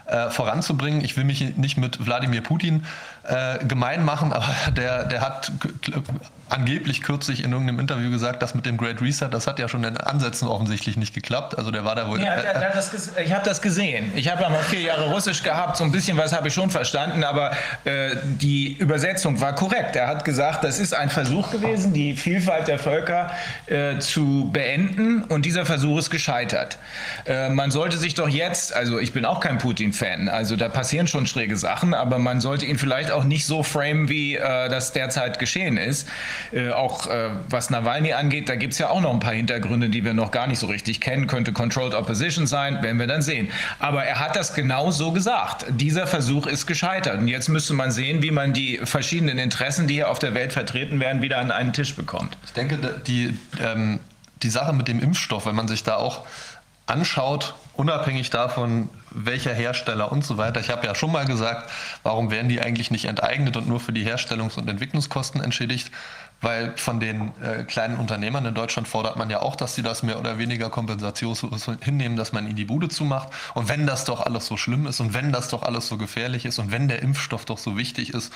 äh, 0.08 0.30
voranzubringen. 0.30 1.04
Ich 1.04 1.18
will 1.18 1.24
mich 1.24 1.58
nicht 1.58 1.78
mit 1.78 2.06
Wladimir 2.06 2.42
Putin 2.42 2.86
äh, 3.24 3.64
gemein 3.66 4.06
machen, 4.06 4.34
aber 4.38 4.54
der, 4.72 5.06
der 5.06 5.22
hat 5.22 5.52
angeblich 6.50 7.02
kürzlich 7.02 7.44
in 7.44 7.52
irgendeinem 7.52 7.80
Interview 7.80 8.10
gesagt, 8.10 8.42
dass 8.42 8.56
mit 8.56 8.66
dem 8.66 8.78
Great 8.78 9.02
Reset, 9.02 9.30
das 9.30 9.48
hat 9.48 9.60
ja 9.60 9.68
schon 9.68 9.84
in 9.84 9.98
Ansätzen 9.98 10.48
offensichtlich 10.48 10.98
nicht 10.98 11.14
geklappt. 11.14 11.58
Also 11.58 11.72
der 11.72 11.84
war 11.84 11.96
da 11.96 12.08
wohl. 12.08 12.22
Ja, 12.22 12.42
der, 12.42 12.60
der 12.60 12.72
das, 12.74 13.12
ich 13.18 13.34
habe 13.34 13.44
das 13.44 13.62
gesehen. 13.62 14.12
Ich 14.16 14.30
habe 14.30 14.42
ja 14.42 14.50
mal 14.50 14.64
vier 14.64 14.82
Jahre 14.82 15.12
Russisch 15.12 15.44
gehabt, 15.44 15.78
so 15.78 15.84
ein 15.84 15.92
bisschen 15.92 16.18
was 16.18 16.34
habe 16.34 16.48
ich 16.48 16.54
schon 16.54 16.70
verstanden, 16.70 17.24
aber 17.24 17.52
äh, 17.84 18.16
die 18.24 18.74
Übersetzung 18.74 19.40
war 19.42 19.56
korrekt. 19.56 19.96
Er 19.96 20.08
hat 20.08 20.24
gesagt, 20.24 20.64
das 20.64 20.80
ist 20.80 20.94
ein 20.94 21.10
Versuch 21.10 21.52
gewesen, 21.52 21.94
die 21.94 22.16
Vielfalt 22.16 22.68
der 22.68 22.80
Völker 22.80 23.32
äh, 23.66 24.00
zu 24.00 24.50
beenden 24.52 25.24
und 25.24 25.46
dieser 25.46 25.66
Versuch 25.66 26.00
ist 26.00 26.10
gescheitert. 26.10 26.78
Äh, 27.26 27.50
man 27.50 27.72
sollte 27.72 27.98
sich 27.98 28.14
doch 28.14 28.30
jetzt, 28.30 28.74
also 28.74 29.00
ich 29.00 29.14
bin 29.14 29.26
auch 29.26 29.40
kein 29.40 29.58
Putin-Fan, 29.58 30.30
also 30.30 30.56
da 30.56 30.70
passieren 30.70 31.08
schon 31.08 31.28
schräge 31.28 31.58
Sachen, 31.58 31.94
aber 31.94 32.20
man 32.20 32.42
sollte 32.42 32.66
ihn 32.66 32.78
vielleicht 32.78 33.12
auch 33.12 33.24
nicht 33.24 33.46
so 33.46 33.64
framen, 33.64 34.10
wie 34.10 34.36
äh, 34.36 34.70
das 34.70 34.94
derzeit 34.94 35.40
geschehen 35.40 35.78
ist. 35.78 36.08
Äh, 36.52 36.72
auch 36.72 37.08
äh, 37.08 37.30
was 37.50 37.70
Nawalny 37.70 38.14
angeht, 38.14 38.50
da 38.50 38.56
gibt 38.56 38.74
es 38.74 38.80
ja 38.80 38.90
auch 38.90 39.02
noch 39.02 39.14
ein 39.14 39.20
paar 39.20 39.34
Hintergründe, 39.34 39.90
die 39.90 40.04
wir 40.04 40.14
noch 40.14 40.32
gar 40.32 40.48
nicht 40.48 40.60
so 40.60 40.68
richtig 40.68 41.02
kennen. 41.02 41.28
Könnte 41.28 41.54
Controlled 41.54 41.94
Opposition 41.94 42.48
sein, 42.48 42.82
werden 42.82 43.00
wir 43.00 43.08
dann 43.08 43.22
sehen. 43.22 43.50
Aber 43.80 44.04
er 44.04 44.20
hat 44.20 44.36
das 44.36 44.54
genau 44.54 44.92
so 44.92 45.12
gesagt. 45.12 45.66
Dieser 45.70 46.08
Versuch 46.08 46.48
ist 46.48 46.68
gescheitert. 46.68 47.20
Und 47.20 47.28
jetzt 47.28 47.50
müsste 47.50 47.74
man 47.74 47.92
sehen, 47.92 48.22
wie 48.22 48.32
man 48.32 48.54
die 48.54 48.80
verschiedenen 48.84 49.38
Interessen, 49.38 49.88
die 49.88 49.96
hier 49.96 50.10
auf 50.10 50.20
der 50.20 50.34
Welt 50.34 50.54
vertreten 50.54 51.00
werden, 51.00 51.22
wieder 51.22 51.40
an 51.40 51.52
einen 51.52 51.74
Tisch 51.74 51.96
bekommt. 51.96 52.38
Ich 52.46 52.54
denke, 52.54 52.78
die, 53.06 53.38
ähm, 53.62 54.00
die 54.44 54.50
Sache 54.50 54.74
mit 54.74 54.88
dem 54.88 55.02
Impfstoff, 55.02 55.46
wenn 55.46 55.56
man 55.56 55.68
sich 55.68 55.84
da 55.84 55.96
auch 55.96 56.26
anschaut, 56.86 57.56
unabhängig 57.74 58.30
davon, 58.30 58.90
welcher 59.12 59.54
Hersteller 59.54 60.12
und 60.12 60.26
so 60.26 60.38
weiter. 60.38 60.60
Ich 60.60 60.70
habe 60.70 60.86
ja 60.86 60.96
schon 60.96 61.12
mal 61.12 61.26
gesagt, 61.26 61.70
warum 62.04 62.32
werden 62.32 62.50
die 62.50 62.62
eigentlich 62.62 62.92
nicht 62.92 63.06
enteignet 63.06 63.58
und 63.58 63.68
nur 63.68 63.80
für 63.80 63.92
die 63.92 64.06
Herstellungs- 64.06 64.58
und 64.58 64.68
Entwicklungskosten 64.68 65.42
entschädigt? 65.42 65.92
Weil 66.40 66.78
von 66.78 67.00
den 67.00 67.32
äh, 67.42 67.64
kleinen 67.64 67.98
Unternehmern 67.98 68.46
in 68.46 68.54
Deutschland 68.54 68.88
fordert 68.88 69.16
man 69.16 69.30
ja 69.30 69.42
auch, 69.42 69.56
dass 69.56 69.74
sie 69.74 69.82
das 69.82 70.04
mehr 70.04 70.20
oder 70.20 70.38
weniger 70.38 70.70
kompensationslos 70.70 71.68
hinnehmen, 71.82 72.16
dass 72.16 72.32
man 72.32 72.46
ihnen 72.46 72.56
die 72.56 72.66
Bude 72.66 72.90
zumacht. 72.90 73.30
Und 73.56 73.70
wenn 73.70 73.88
das 73.88 74.06
doch 74.06 74.22
alles 74.22 74.46
so 74.46 74.56
schlimm 74.56 74.86
ist 74.86 75.00
und 75.00 75.16
wenn 75.16 75.32
das 75.32 75.50
doch 75.50 75.64
alles 75.64 75.88
so 75.88 75.98
gefährlich 75.98 76.46
ist 76.46 76.60
und 76.60 76.72
wenn 76.72 76.88
der 76.88 77.02
Impfstoff 77.02 77.46
doch 77.46 77.58
so 77.58 77.76
wichtig 77.76 78.14
ist, 78.14 78.32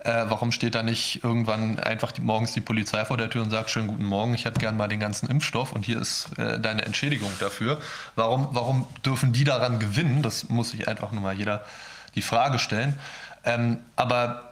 äh, 0.00 0.26
warum 0.28 0.52
steht 0.52 0.74
da 0.74 0.82
nicht 0.82 1.24
irgendwann 1.24 1.78
einfach 1.78 2.12
die, 2.12 2.20
morgens 2.20 2.52
die 2.52 2.60
Polizei 2.60 3.04
vor 3.04 3.16
der 3.16 3.30
Tür 3.30 3.42
und 3.42 3.50
sagt, 3.50 3.70
schönen 3.70 3.88
guten 3.88 4.04
Morgen, 4.04 4.34
ich 4.34 4.44
hätte 4.44 4.60
gern 4.60 4.76
mal 4.76 4.88
den 4.88 5.00
ganzen 5.00 5.28
Impfstoff 5.28 5.72
und 5.72 5.84
hier 5.84 6.00
ist 6.00 6.28
äh, 6.38 6.60
deine 6.60 6.84
Entschädigung 6.84 7.32
dafür. 7.40 7.80
Warum, 8.14 8.48
warum 8.52 8.86
dürfen 9.04 9.32
die 9.32 9.44
daran 9.44 9.78
gewinnen? 9.78 10.22
Das 10.22 10.48
muss 10.48 10.70
sich 10.70 10.86
einfach 10.86 11.12
nur 11.12 11.22
mal 11.22 11.34
jeder 11.34 11.64
die 12.14 12.22
Frage 12.22 12.58
stellen. 12.58 12.98
Ähm, 13.44 13.78
aber 13.96 14.47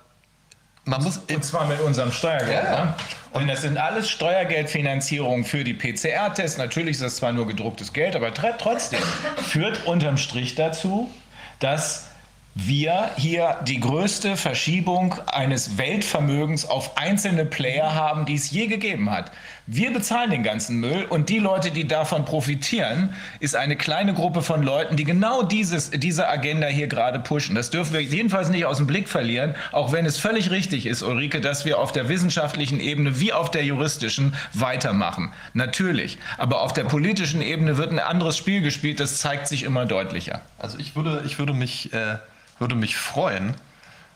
man 0.87 1.03
muss 1.03 1.18
und 1.18 1.45
zwar 1.45 1.66
mit 1.66 1.80
unserem 1.80 2.12
Steuergeld. 2.12 2.64
Ja. 2.64 2.84
Ne? 2.84 2.95
Und 3.32 3.49
das 3.49 3.62
sind 3.62 3.76
alles 3.76 4.09
Steuergeldfinanzierungen 4.09 5.45
für 5.45 5.62
die 5.62 5.74
PCR-Tests. 5.74 6.57
Natürlich 6.57 6.93
ist 6.93 7.03
das 7.03 7.16
zwar 7.16 7.32
nur 7.32 7.47
gedrucktes 7.47 7.93
Geld, 7.93 8.16
aber 8.16 8.32
trotzdem 8.32 9.03
führt 9.37 9.84
unterm 9.87 10.16
Strich 10.16 10.55
dazu, 10.55 11.11
dass 11.59 12.07
wir 12.55 13.11
hier 13.16 13.59
die 13.66 13.80
größte 13.80 14.37
Verschiebung 14.37 15.16
eines 15.26 15.76
Weltvermögens 15.76 16.64
auf 16.64 16.97
einzelne 16.97 17.45
Player 17.45 17.95
haben, 17.95 18.24
die 18.24 18.34
es 18.34 18.51
je 18.51 18.66
gegeben 18.66 19.11
hat. 19.11 19.30
Wir 19.68 19.92
bezahlen 19.92 20.30
den 20.30 20.44
ganzen 20.44 20.78
Müll 20.78 21.06
und 21.08 21.28
die 21.28 21.40
Leute, 21.40 21.72
die 21.72 21.88
davon 21.88 22.24
profitieren, 22.24 23.12
ist 23.40 23.56
eine 23.56 23.74
kleine 23.74 24.14
Gruppe 24.14 24.42
von 24.42 24.62
Leuten, 24.62 24.94
die 24.94 25.02
genau 25.02 25.42
dieses, 25.42 25.90
diese 25.90 26.28
Agenda 26.28 26.68
hier 26.68 26.86
gerade 26.86 27.18
pushen. 27.18 27.56
Das 27.56 27.70
dürfen 27.70 27.92
wir 27.92 28.00
jedenfalls 28.00 28.48
nicht 28.48 28.64
aus 28.64 28.76
dem 28.76 28.86
Blick 28.86 29.08
verlieren, 29.08 29.56
auch 29.72 29.90
wenn 29.90 30.06
es 30.06 30.18
völlig 30.18 30.52
richtig 30.52 30.86
ist, 30.86 31.02
Ulrike, 31.02 31.40
dass 31.40 31.64
wir 31.64 31.80
auf 31.80 31.90
der 31.90 32.08
wissenschaftlichen 32.08 32.78
Ebene 32.78 33.18
wie 33.18 33.32
auf 33.32 33.50
der 33.50 33.64
juristischen 33.64 34.34
weitermachen. 34.52 35.32
Natürlich. 35.52 36.18
Aber 36.38 36.60
auf 36.60 36.72
der 36.72 36.84
politischen 36.84 37.42
Ebene 37.42 37.76
wird 37.76 37.90
ein 37.90 37.98
anderes 37.98 38.36
Spiel 38.36 38.60
gespielt, 38.60 39.00
das 39.00 39.18
zeigt 39.18 39.48
sich 39.48 39.64
immer 39.64 39.84
deutlicher. 39.84 40.42
Also 40.58 40.78
ich 40.78 40.94
würde, 40.94 41.24
ich 41.26 41.40
würde 41.40 41.54
mich 41.54 41.92
äh 41.92 42.18
würde 42.58 42.74
mich 42.74 42.96
freuen, 42.96 43.54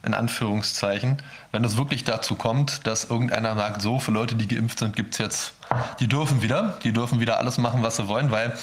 in 0.02 0.14
Anführungszeichen, 0.14 1.18
wenn 1.52 1.64
es 1.64 1.76
wirklich 1.76 2.04
dazu 2.04 2.34
kommt, 2.34 2.86
dass 2.86 3.04
irgendeiner 3.04 3.54
sagt, 3.54 3.82
so, 3.82 3.98
für 3.98 4.12
Leute, 4.12 4.34
die 4.34 4.48
geimpft 4.48 4.78
sind, 4.78 4.96
gibt 4.96 5.14
es 5.14 5.18
jetzt, 5.18 5.52
die 6.00 6.08
dürfen 6.08 6.42
wieder, 6.42 6.78
die 6.82 6.92
dürfen 6.92 7.20
wieder 7.20 7.38
alles 7.38 7.58
machen, 7.58 7.82
was 7.82 7.96
sie 7.96 8.08
wollen, 8.08 8.30
weil 8.30 8.54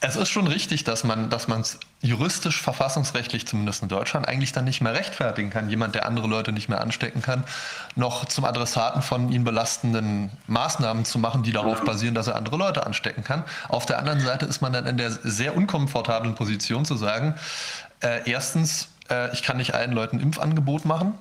es 0.00 0.16
ist 0.16 0.28
schon 0.28 0.46
richtig, 0.46 0.84
dass 0.84 1.02
man 1.02 1.28
dass 1.28 1.48
es 1.48 1.78
juristisch, 2.00 2.62
verfassungsrechtlich 2.62 3.46
zumindest 3.46 3.82
in 3.82 3.88
Deutschland 3.88 4.28
eigentlich 4.28 4.52
dann 4.52 4.64
nicht 4.64 4.80
mehr 4.80 4.94
rechtfertigen 4.94 5.50
kann, 5.50 5.68
jemand, 5.68 5.94
der 5.94 6.06
andere 6.06 6.28
Leute 6.28 6.52
nicht 6.52 6.68
mehr 6.68 6.80
anstecken 6.80 7.20
kann, 7.20 7.42
noch 7.96 8.24
zum 8.26 8.44
Adressaten 8.44 9.02
von 9.02 9.32
ihn 9.32 9.42
belastenden 9.42 10.30
Maßnahmen 10.46 11.04
zu 11.04 11.18
machen, 11.18 11.42
die 11.42 11.52
darauf 11.52 11.82
basieren, 11.84 12.14
dass 12.14 12.28
er 12.28 12.36
andere 12.36 12.56
Leute 12.56 12.86
anstecken 12.86 13.24
kann. 13.24 13.42
Auf 13.68 13.86
der 13.86 13.98
anderen 13.98 14.20
Seite 14.20 14.46
ist 14.46 14.60
man 14.60 14.72
dann 14.72 14.86
in 14.86 14.98
der 14.98 15.10
sehr 15.10 15.56
unkomfortablen 15.56 16.36
Position 16.36 16.84
zu 16.84 16.96
sagen, 16.96 17.34
äh, 18.00 18.30
erstens, 18.30 18.88
äh, 19.10 19.32
ich 19.32 19.42
kann 19.42 19.56
nicht 19.56 19.74
allen 19.74 19.92
Leuten 19.92 20.20
Impfangebot 20.20 20.84
machen, 20.84 21.14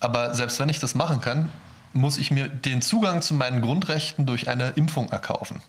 aber 0.00 0.34
selbst 0.34 0.58
wenn 0.60 0.68
ich 0.68 0.80
das 0.80 0.94
machen 0.94 1.20
kann, 1.20 1.50
muss 1.92 2.18
ich 2.18 2.30
mir 2.30 2.48
den 2.48 2.82
Zugang 2.82 3.22
zu 3.22 3.34
meinen 3.34 3.62
Grundrechten 3.62 4.26
durch 4.26 4.48
eine 4.48 4.70
Impfung 4.70 5.10
erkaufen. 5.10 5.62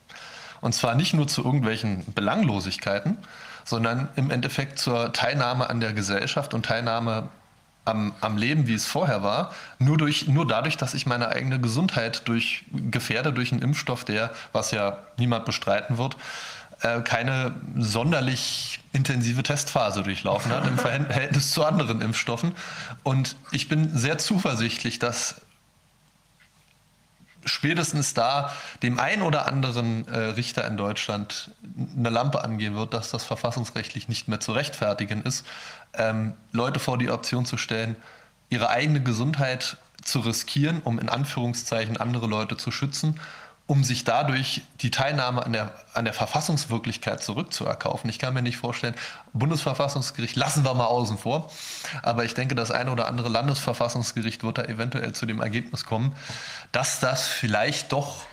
Und 0.62 0.74
zwar 0.74 0.96
nicht 0.96 1.14
nur 1.14 1.28
zu 1.28 1.44
irgendwelchen 1.44 2.04
Belanglosigkeiten, 2.14 3.18
sondern 3.64 4.10
im 4.16 4.32
Endeffekt 4.32 4.80
zur 4.80 5.14
Teilnahme 5.14 5.70
an 5.70 5.80
der 5.80 5.94
Gesellschaft 5.94 6.54
und 6.54 6.66
Teilnahme 6.66 7.30
am, 7.86 8.14
am 8.20 8.38
Leben, 8.38 8.68
wie 8.68 8.74
es 8.74 8.88
vorher 8.88 9.22
war, 9.22 9.54
nur, 9.78 9.98
durch, 9.98 10.28
nur 10.28 10.48
dadurch, 10.48 10.76
dass 10.76 10.96
ich 10.96 11.06
meine 11.06 11.30
eigene 11.30 11.60
Gesundheit 11.60 12.28
durch, 12.28 12.66
gefährde 12.72 13.32
durch 13.32 13.52
einen 13.52 13.62
Impfstoff, 13.62 14.04
der, 14.04 14.32
was 14.52 14.72
ja 14.72 14.98
niemand 15.18 15.46
bestreiten 15.46 15.98
wird, 15.98 16.18
äh, 16.82 17.02
keine 17.02 17.56
sonderlich 17.78 18.80
intensive 18.94 19.44
Testphase 19.44 20.04
durchlaufen 20.04 20.52
hat 20.52 20.68
im 20.68 20.78
Verhältnis 20.78 21.52
zu 21.52 21.66
anderen 21.66 22.02
Impfstoffen. 22.02 22.54
Und 23.04 23.36
ich 23.52 23.68
bin 23.68 23.96
sehr 23.98 24.18
zuversichtlich, 24.18 25.00
dass 25.00 25.42
spätestens 27.46 28.14
da 28.14 28.52
dem 28.82 29.00
einen 29.00 29.22
oder 29.22 29.48
anderen 29.48 30.08
äh, 30.08 30.18
Richter 30.18 30.66
in 30.68 30.78
Deutschland 30.78 31.52
eine 31.96 32.10
Lampe 32.10 32.44
angehen 32.44 32.76
wird, 32.76 32.94
dass 32.94 33.12
das 33.12 33.24
verfassungsrechtlich 33.24 34.08
nicht 34.08 34.28
mehr 34.28 34.40
zu 34.40 34.52
rechtfertigen 34.52 35.22
ist, 35.24 35.46
ähm, 35.94 36.34
Leute 36.52 36.80
vor 36.80 36.98
die 36.98 37.12
Option 37.12 37.46
zu 37.46 37.58
stellen, 37.58 37.96
ihre 38.50 38.70
eigene 38.70 39.02
Gesundheit 39.02 39.78
zu 40.04 40.20
riskieren, 40.20 40.82
um 40.84 41.00
in 41.00 41.10
Anführungszeichen 41.10 41.98
andere 41.98 42.28
Leute 42.28 42.58
zu 42.58 42.72
schützen 42.72 43.20
um 43.68 43.84
sich 43.84 44.04
dadurch 44.04 44.62
die 44.82 44.92
Teilnahme 44.92 45.44
an 45.44 45.54
der, 45.54 45.74
an 45.94 46.06
der 46.06 46.14
Verfassungswirklichkeit 46.14 47.24
zurückzuerkaufen. 47.24 48.10
Ich 48.10 48.20
kann 48.20 48.34
mir 48.34 48.44
nicht 48.44 48.58
vorstellen, 48.58 48.94
Bundesverfassungsgericht 49.34 50.36
lassen 50.36 50.64
wir 50.64 50.74
mal 50.76 50.86
außen 50.86 51.18
vor, 51.18 51.52
aber 52.04 52.26
ich 52.26 52.36
denke, 52.36 52.54
das 52.54 52.70
eine 52.70 52.92
oder 52.92 53.08
andere 53.08 53.30
Landesverfassungsgericht 53.30 54.44
wird 54.44 54.60
da 54.60 54.64
eventuell 54.66 55.14
zu 55.14 55.26
dem 55.26 55.42
Ergebnis 55.42 55.84
kommen, 55.84 56.16
dass 56.72 57.00
das 57.00 57.28
vielleicht 57.28 57.92
doch 57.92 58.28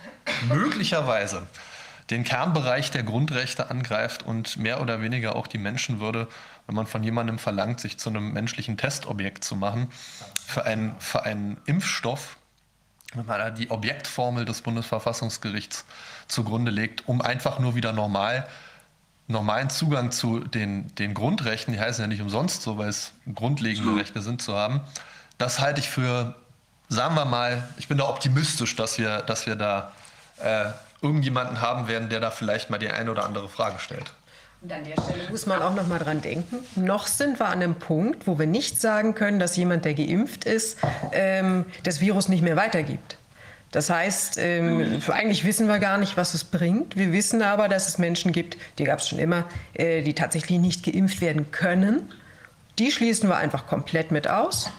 möglicherweise 0.47 1.47
den 2.09 2.23
Kernbereich 2.23 2.91
der 2.91 3.01
Grundrechte 3.03 3.71
angreift 3.71 4.23
und 4.23 4.57
mehr 4.57 4.81
oder 4.81 5.01
weniger 5.01 5.35
auch 5.35 5.47
die 5.47 5.57
Menschenwürde, 5.57 6.27
wenn 6.67 6.75
man 6.75 6.85
von 6.85 7.03
jemandem 7.03 7.39
verlangt, 7.39 7.79
sich 7.79 7.97
zu 7.97 8.09
einem 8.09 8.33
menschlichen 8.33 8.77
Testobjekt 8.77 9.43
zu 9.43 9.55
machen, 9.55 9.89
für 10.45 10.65
einen, 10.65 10.95
für 10.99 11.23
einen 11.23 11.57
Impfstoff, 11.65 12.37
wenn 13.15 13.25
man 13.25 13.39
da 13.39 13.49
die 13.49 13.69
Objektformel 13.69 14.45
des 14.45 14.61
Bundesverfassungsgerichts 14.61 15.85
zugrunde 16.27 16.71
legt, 16.71 17.07
um 17.07 17.21
einfach 17.21 17.59
nur 17.59 17.75
wieder 17.75 17.93
normal 17.93 18.47
normalen 19.27 19.69
Zugang 19.69 20.11
zu 20.11 20.39
den, 20.39 20.93
den 20.95 21.13
Grundrechten, 21.13 21.73
die 21.73 21.79
heißen 21.79 22.01
ja 22.01 22.07
nicht 22.07 22.21
umsonst 22.21 22.61
so, 22.61 22.77
weil 22.77 22.89
es 22.89 23.13
grundlegende 23.33 23.95
Rechte 23.99 24.21
sind, 24.21 24.41
zu 24.41 24.55
haben. 24.55 24.81
Das 25.37 25.59
halte 25.59 25.79
ich 25.79 25.89
für, 25.89 26.35
sagen 26.89 27.15
wir 27.15 27.25
mal, 27.25 27.67
ich 27.77 27.87
bin 27.87 27.97
da 27.97 28.07
optimistisch, 28.07 28.75
dass 28.75 28.97
wir, 28.97 29.21
dass 29.21 29.45
wir 29.45 29.55
da 29.55 29.91
äh, 30.41 30.65
irgendjemanden 31.01 31.61
haben 31.61 31.87
werden, 31.87 32.09
der 32.09 32.19
da 32.19 32.31
vielleicht 32.31 32.69
mal 32.69 32.77
die 32.77 32.89
eine 32.89 33.11
oder 33.11 33.25
andere 33.25 33.49
Frage 33.49 33.79
stellt. 33.79 34.11
Und 34.63 34.71
an 34.71 34.85
der 34.85 34.93
Stelle 34.93 35.29
muss 35.29 35.45
man 35.45 35.61
auch 35.61 35.75
noch 35.75 35.87
mal 35.87 35.99
dran 35.99 36.21
denken. 36.21 36.59
Noch 36.77 37.07
sind 37.07 37.37
wir 37.37 37.47
an 37.47 37.61
einem 37.61 37.75
Punkt, 37.75 38.27
wo 38.27 38.39
wir 38.39 38.45
nicht 38.45 38.79
sagen 38.79 39.13
können, 39.13 39.37
dass 39.37 39.57
jemand, 39.57 39.83
der 39.83 39.93
geimpft 39.93 40.45
ist, 40.45 40.77
ähm, 41.11 41.65
das 41.83 41.99
Virus 41.99 42.29
nicht 42.29 42.41
mehr 42.43 42.55
weitergibt. 42.55 43.17
Das 43.71 43.89
heißt, 43.89 44.37
ähm, 44.37 45.01
eigentlich 45.09 45.43
wissen 45.43 45.67
wir 45.67 45.79
gar 45.79 45.97
nicht, 45.97 46.15
was 46.15 46.33
es 46.33 46.45
bringt. 46.45 46.95
Wir 46.95 47.11
wissen 47.11 47.41
aber, 47.41 47.67
dass 47.67 47.89
es 47.89 47.97
Menschen 47.97 48.31
gibt, 48.31 48.55
die 48.77 48.85
gab 48.85 48.99
es 48.99 49.09
schon 49.09 49.19
immer, 49.19 49.49
äh, 49.73 50.01
die 50.01 50.13
tatsächlich 50.13 50.59
nicht 50.59 50.85
geimpft 50.85 51.19
werden 51.19 51.51
können. 51.51 52.13
Die 52.79 52.89
schließen 52.89 53.27
wir 53.27 53.35
einfach 53.35 53.67
komplett 53.67 54.11
mit 54.11 54.29
aus. 54.29 54.71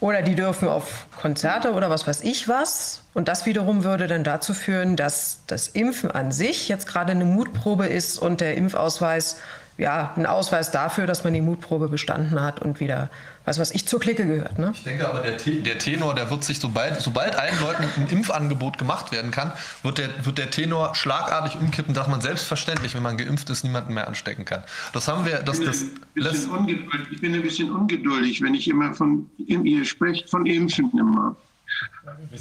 Oder 0.00 0.22
die 0.22 0.34
dürfen 0.34 0.66
auf 0.68 1.06
Konzerte 1.20 1.72
oder 1.72 1.90
was 1.90 2.06
weiß 2.06 2.22
ich 2.22 2.48
was. 2.48 3.02
Und 3.12 3.28
das 3.28 3.44
wiederum 3.44 3.84
würde 3.84 4.06
dann 4.06 4.24
dazu 4.24 4.54
führen, 4.54 4.96
dass 4.96 5.40
das 5.46 5.68
Impfen 5.68 6.10
an 6.10 6.32
sich 6.32 6.68
jetzt 6.68 6.86
gerade 6.86 7.12
eine 7.12 7.26
Mutprobe 7.26 7.86
ist 7.86 8.18
und 8.18 8.40
der 8.40 8.56
Impfausweis 8.56 9.38
ja 9.76 10.12
ein 10.16 10.26
Ausweis 10.26 10.70
dafür, 10.70 11.06
dass 11.06 11.24
man 11.24 11.34
die 11.34 11.40
Mutprobe 11.40 11.88
bestanden 11.88 12.42
hat 12.42 12.60
und 12.60 12.80
wieder 12.80 13.10
was 13.44 13.58
was 13.58 13.70
ich 13.70 13.86
zur 13.86 14.00
Clique 14.00 14.26
gehört. 14.26 14.58
Ne? 14.58 14.72
Ich 14.74 14.84
denke 14.84 15.08
aber, 15.08 15.20
der, 15.20 15.36
der, 15.38 15.78
Tenor, 15.78 16.14
der 16.14 16.30
wird 16.30 16.44
sich, 16.44 16.58
sobald, 16.58 17.00
sobald 17.00 17.36
allen 17.36 17.58
Leuten 17.60 17.84
ein 17.96 18.08
Impfangebot 18.08 18.78
gemacht 18.78 19.12
werden 19.12 19.30
kann, 19.30 19.52
wird 19.82 19.98
der, 19.98 20.24
wird 20.24 20.38
der 20.38 20.50
Tenor 20.50 20.94
schlagartig 20.94 21.60
umkippen, 21.60 21.94
dass 21.94 22.06
man 22.08 22.20
selbstverständlich, 22.20 22.94
wenn 22.94 23.02
man 23.02 23.16
geimpft 23.16 23.50
ist, 23.50 23.64
niemanden 23.64 23.94
mehr 23.94 24.08
anstecken 24.08 24.44
kann. 24.44 24.62
Das 24.92 25.08
haben 25.08 25.24
wir. 25.24 25.38
Das, 25.42 25.60
das 25.60 25.84
ich 26.14 27.20
bin 27.20 27.34
ein 27.34 27.42
bisschen 27.42 27.70
ungeduldig, 27.70 28.42
wenn 28.42 28.54
ich 28.54 28.68
immer 28.68 28.94
von, 28.94 29.28
ihr 29.38 29.84
sprecht 29.84 30.30
von 30.30 30.46
Impfen 30.46 30.90
immer. 30.98 31.36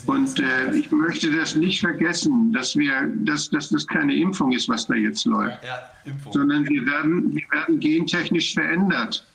Und 0.06 0.40
äh, 0.40 0.74
ich 0.76 0.92
möchte 0.92 1.32
das 1.36 1.56
nicht 1.56 1.80
vergessen, 1.80 2.52
dass, 2.52 2.76
wir, 2.76 3.10
dass, 3.24 3.50
dass 3.50 3.70
das 3.70 3.86
keine 3.86 4.16
Impfung 4.16 4.52
ist, 4.52 4.68
was 4.68 4.88
da 4.88 4.96
jetzt 4.96 5.26
läuft, 5.26 5.64
ja, 5.64 5.90
sondern 6.32 6.68
wir 6.68 6.86
werden, 6.86 7.34
wir 7.34 7.44
werden 7.52 7.80
gentechnisch 7.80 8.54
verändert. 8.54 9.26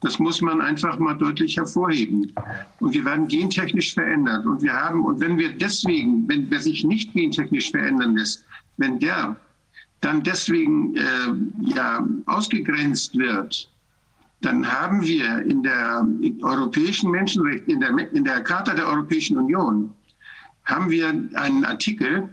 Das 0.00 0.18
muss 0.18 0.40
man 0.40 0.60
einfach 0.60 0.98
mal 0.98 1.14
deutlich 1.14 1.56
hervorheben. 1.56 2.32
Und 2.78 2.94
wir 2.94 3.04
werden 3.04 3.26
gentechnisch 3.26 3.94
verändert. 3.94 4.46
Und 4.46 4.62
wir 4.62 4.72
haben, 4.72 5.04
und 5.04 5.20
wenn 5.20 5.36
wir 5.38 5.52
deswegen, 5.52 6.28
wenn 6.28 6.48
wer 6.50 6.60
sich 6.60 6.84
nicht 6.84 7.12
gentechnisch 7.14 7.70
verändern 7.70 8.16
lässt, 8.16 8.44
wenn 8.76 8.98
der 9.00 9.36
dann 10.00 10.22
deswegen 10.22 10.96
äh, 10.96 11.72
ja, 11.74 12.06
ausgegrenzt 12.26 13.18
wird, 13.18 13.68
dann 14.40 14.64
haben 14.64 15.02
wir 15.02 15.42
in 15.42 15.64
der 15.64 16.06
europäischen 16.42 17.10
Menschenrecht, 17.10 17.66
in 17.66 17.80
der, 17.80 17.90
in 18.12 18.22
der 18.22 18.40
Charta 18.44 18.74
der 18.74 18.86
Europäischen 18.86 19.36
Union, 19.36 19.92
haben 20.64 20.90
wir 20.90 21.08
einen 21.08 21.64
Artikel, 21.64 22.28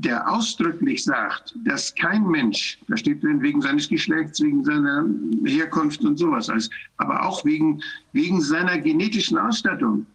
der 0.00 0.28
ausdrücklich 0.28 1.04
sagt, 1.04 1.54
dass 1.64 1.94
kein 1.94 2.26
Mensch, 2.26 2.78
da 2.88 2.96
steht 2.96 3.22
drin 3.22 3.42
wegen 3.42 3.60
seines 3.60 3.88
Geschlechts, 3.88 4.40
wegen 4.40 4.64
seiner 4.64 5.06
Herkunft 5.44 6.04
und 6.04 6.18
sowas 6.18 6.48
alles, 6.48 6.70
aber 6.96 7.24
auch 7.24 7.44
wegen, 7.44 7.82
wegen 8.12 8.40
seiner 8.40 8.78
genetischen 8.78 9.38
Ausstattung, 9.38 10.06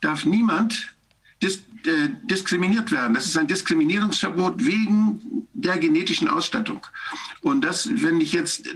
darf 0.00 0.24
niemand 0.24 0.94
dis, 1.42 1.58
äh, 1.84 2.10
diskriminiert 2.24 2.92
werden. 2.92 3.14
Das 3.14 3.26
ist 3.26 3.38
ein 3.38 3.46
Diskriminierungsverbot 3.46 4.64
wegen 4.64 5.46
der 5.54 5.78
genetischen 5.78 6.28
Ausstattung. 6.28 6.86
Und 7.40 7.64
das, 7.64 7.88
wenn 8.02 8.20
ich 8.20 8.32
jetzt 8.32 8.68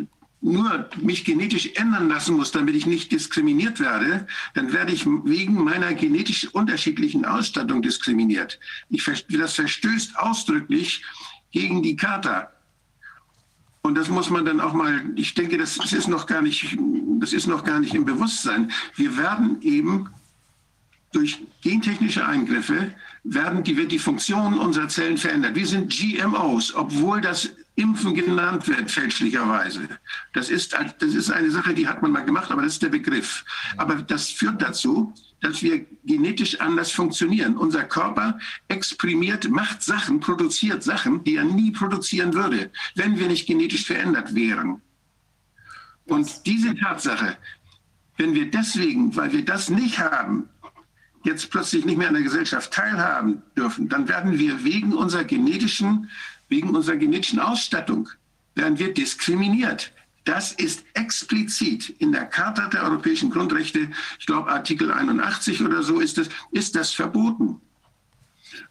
nur 0.43 0.89
mich 1.03 1.25
genetisch 1.25 1.71
ändern 1.75 2.09
lassen 2.09 2.37
muss, 2.37 2.51
damit 2.51 2.75
ich 2.75 2.87
nicht 2.87 3.13
diskriminiert 3.13 3.79
werde, 3.79 4.27
dann 4.55 4.73
werde 4.73 4.93
ich 4.93 5.05
wegen 5.07 5.63
meiner 5.63 5.93
genetisch 5.95 6.49
unterschiedlichen 6.55 7.25
Ausstattung 7.25 7.83
diskriminiert. 7.83 8.59
Ich, 8.89 9.05
das 9.05 9.55
verstößt 9.55 10.19
ausdrücklich 10.19 11.05
gegen 11.53 11.83
die 11.83 11.97
Charta. 11.97 12.51
Und 13.83 13.95
das 13.97 14.09
muss 14.09 14.31
man 14.31 14.45
dann 14.45 14.61
auch 14.61 14.73
mal, 14.73 15.03
ich 15.17 15.35
denke, 15.35 15.59
das 15.59 15.77
ist 15.93 16.09
noch 16.09 16.27
gar 16.27 16.43
nicht, 16.43 16.77
das 17.19 17.33
ist 17.33 17.47
noch 17.47 17.65
gar 17.65 17.81
nicht 17.81 17.95
im 17.95 18.05
Bewusstsein. 18.05 18.71
Wir 18.97 19.17
werden 19.17 19.61
eben 19.63 20.11
durch 21.13 21.43
gentechnische 21.63 22.27
Eingriffe 22.27 22.95
werden 23.25 23.63
die, 23.63 23.77
wird 23.77 23.93
die 23.93 23.99
Funktion 23.99 24.59
unserer 24.59 24.89
Zellen 24.89 25.19
verändert. 25.19 25.55
Wir 25.55 25.67
sind 25.67 25.93
GMOs, 25.93 26.75
obwohl 26.75 27.21
das 27.21 27.51
Impfen 27.77 28.15
genannt 28.15 28.67
wird, 28.69 28.91
fälschlicherweise. 28.91 29.89
Das 30.33 30.51
ist, 30.51 30.75
das 30.75 31.15
ist 31.15 31.31
eine 31.31 31.51
Sache, 31.51 31.75
die 31.75 31.89
hat 31.89 32.03
man 32.03 32.13
mal 32.13 32.25
gemacht, 32.25 32.51
aber 32.51 32.63
das 32.63 32.75
ist 32.75 32.83
der 32.83 32.89
Begriff. 32.89 33.45
Aber 33.77 33.97
das 33.97 34.31
führt 34.31 34.61
dazu, 34.61 35.15
dass 35.41 35.63
wir 35.63 35.87
genetisch 36.05 36.61
anders 36.61 36.91
funktionieren. 36.91 37.57
Unser 37.57 37.85
Körper 37.85 38.39
exprimiert, 38.69 39.49
macht 39.49 39.83
Sachen, 39.83 40.21
produziert 40.21 40.83
Sachen, 40.83 41.25
die 41.25 41.37
er 41.37 41.45
nie 41.45 41.71
produzieren 41.71 42.35
würde, 42.35 42.71
wenn 42.95 43.19
wir 43.19 43.29
nicht 43.29 43.47
genetisch 43.47 43.87
verändert 43.87 44.35
wären. 44.35 44.83
Und 46.05 46.45
diese 46.47 46.75
Tatsache, 46.75 47.39
wenn 48.19 48.35
wir 48.35 48.51
deswegen, 48.51 49.17
weil 49.17 49.33
wir 49.33 49.45
das 49.45 49.71
nicht 49.71 49.99
haben, 49.99 50.49
jetzt 51.25 51.51
plötzlich 51.51 51.85
nicht 51.85 51.99
mehr 51.99 52.09
an 52.09 52.15
der 52.15 52.23
Gesellschaft 52.23 52.73
teilhaben 52.73 53.43
dürfen, 53.57 53.89
dann 53.89 54.09
werden 54.09 54.39
wir 54.39 54.65
wegen 54.65 54.93
unserer 54.95 55.25
genetischen 55.25 56.09
wegen 56.51 56.75
unserer 56.75 56.97
genetischen 56.97 57.39
Ausstattung 57.39 58.11
werden 58.55 58.79
wir 58.79 58.93
diskriminiert. 58.93 59.93
Das 60.25 60.53
ist 60.53 60.85
explizit 60.93 61.89
in 61.99 62.13
der 62.13 62.27
Charta 62.27 62.69
der 62.69 62.83
europäischen 62.83 63.31
Grundrechte, 63.31 63.89
ich 64.19 64.27
glaube 64.27 64.51
Artikel 64.51 64.93
81 64.93 65.63
oder 65.63 65.83
so 65.83 66.01
ist 66.01 66.19
das, 66.19 66.29
ist 66.51 66.77
das 66.77 66.93
verboten. 66.93 67.61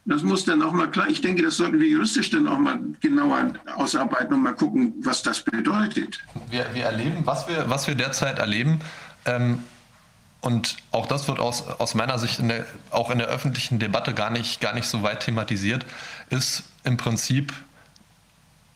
Das 0.05 0.21
muss 0.21 0.45
dann 0.45 0.61
auch 0.61 0.73
mal 0.73 0.91
klar, 0.91 1.07
ich 1.09 1.21
denke, 1.21 1.41
das 1.41 1.57
sollten 1.57 1.79
wir 1.79 1.87
juristisch 1.87 2.29
dann 2.29 2.47
auch 2.47 2.59
mal 2.59 2.79
genauer 2.99 3.53
ausarbeiten 3.75 4.33
und 4.33 4.43
mal 4.43 4.53
gucken, 4.53 4.93
was 4.99 5.23
das 5.23 5.41
bedeutet. 5.41 6.19
Wir, 6.49 6.67
wir 6.73 6.83
erleben, 6.83 7.25
was 7.25 7.47
wir, 7.47 7.69
was 7.69 7.87
wir 7.87 7.95
derzeit 7.95 8.39
erleben, 8.39 8.79
ähm, 9.25 9.63
und 10.41 10.77
auch 10.91 11.05
das 11.05 11.27
wird 11.27 11.39
aus, 11.39 11.67
aus 11.67 11.95
meiner 11.95 12.17
Sicht 12.17 12.39
in 12.39 12.47
der, 12.47 12.65
auch 12.91 13.09
in 13.09 13.17
der 13.17 13.27
öffentlichen 13.27 13.79
Debatte 13.79 14.13
gar 14.13 14.29
nicht, 14.29 14.61
gar 14.61 14.73
nicht 14.73 14.87
so 14.87 15.03
weit 15.03 15.21
thematisiert, 15.21 15.85
ist 16.29 16.63
im 16.83 16.97
Prinzip 16.97 17.53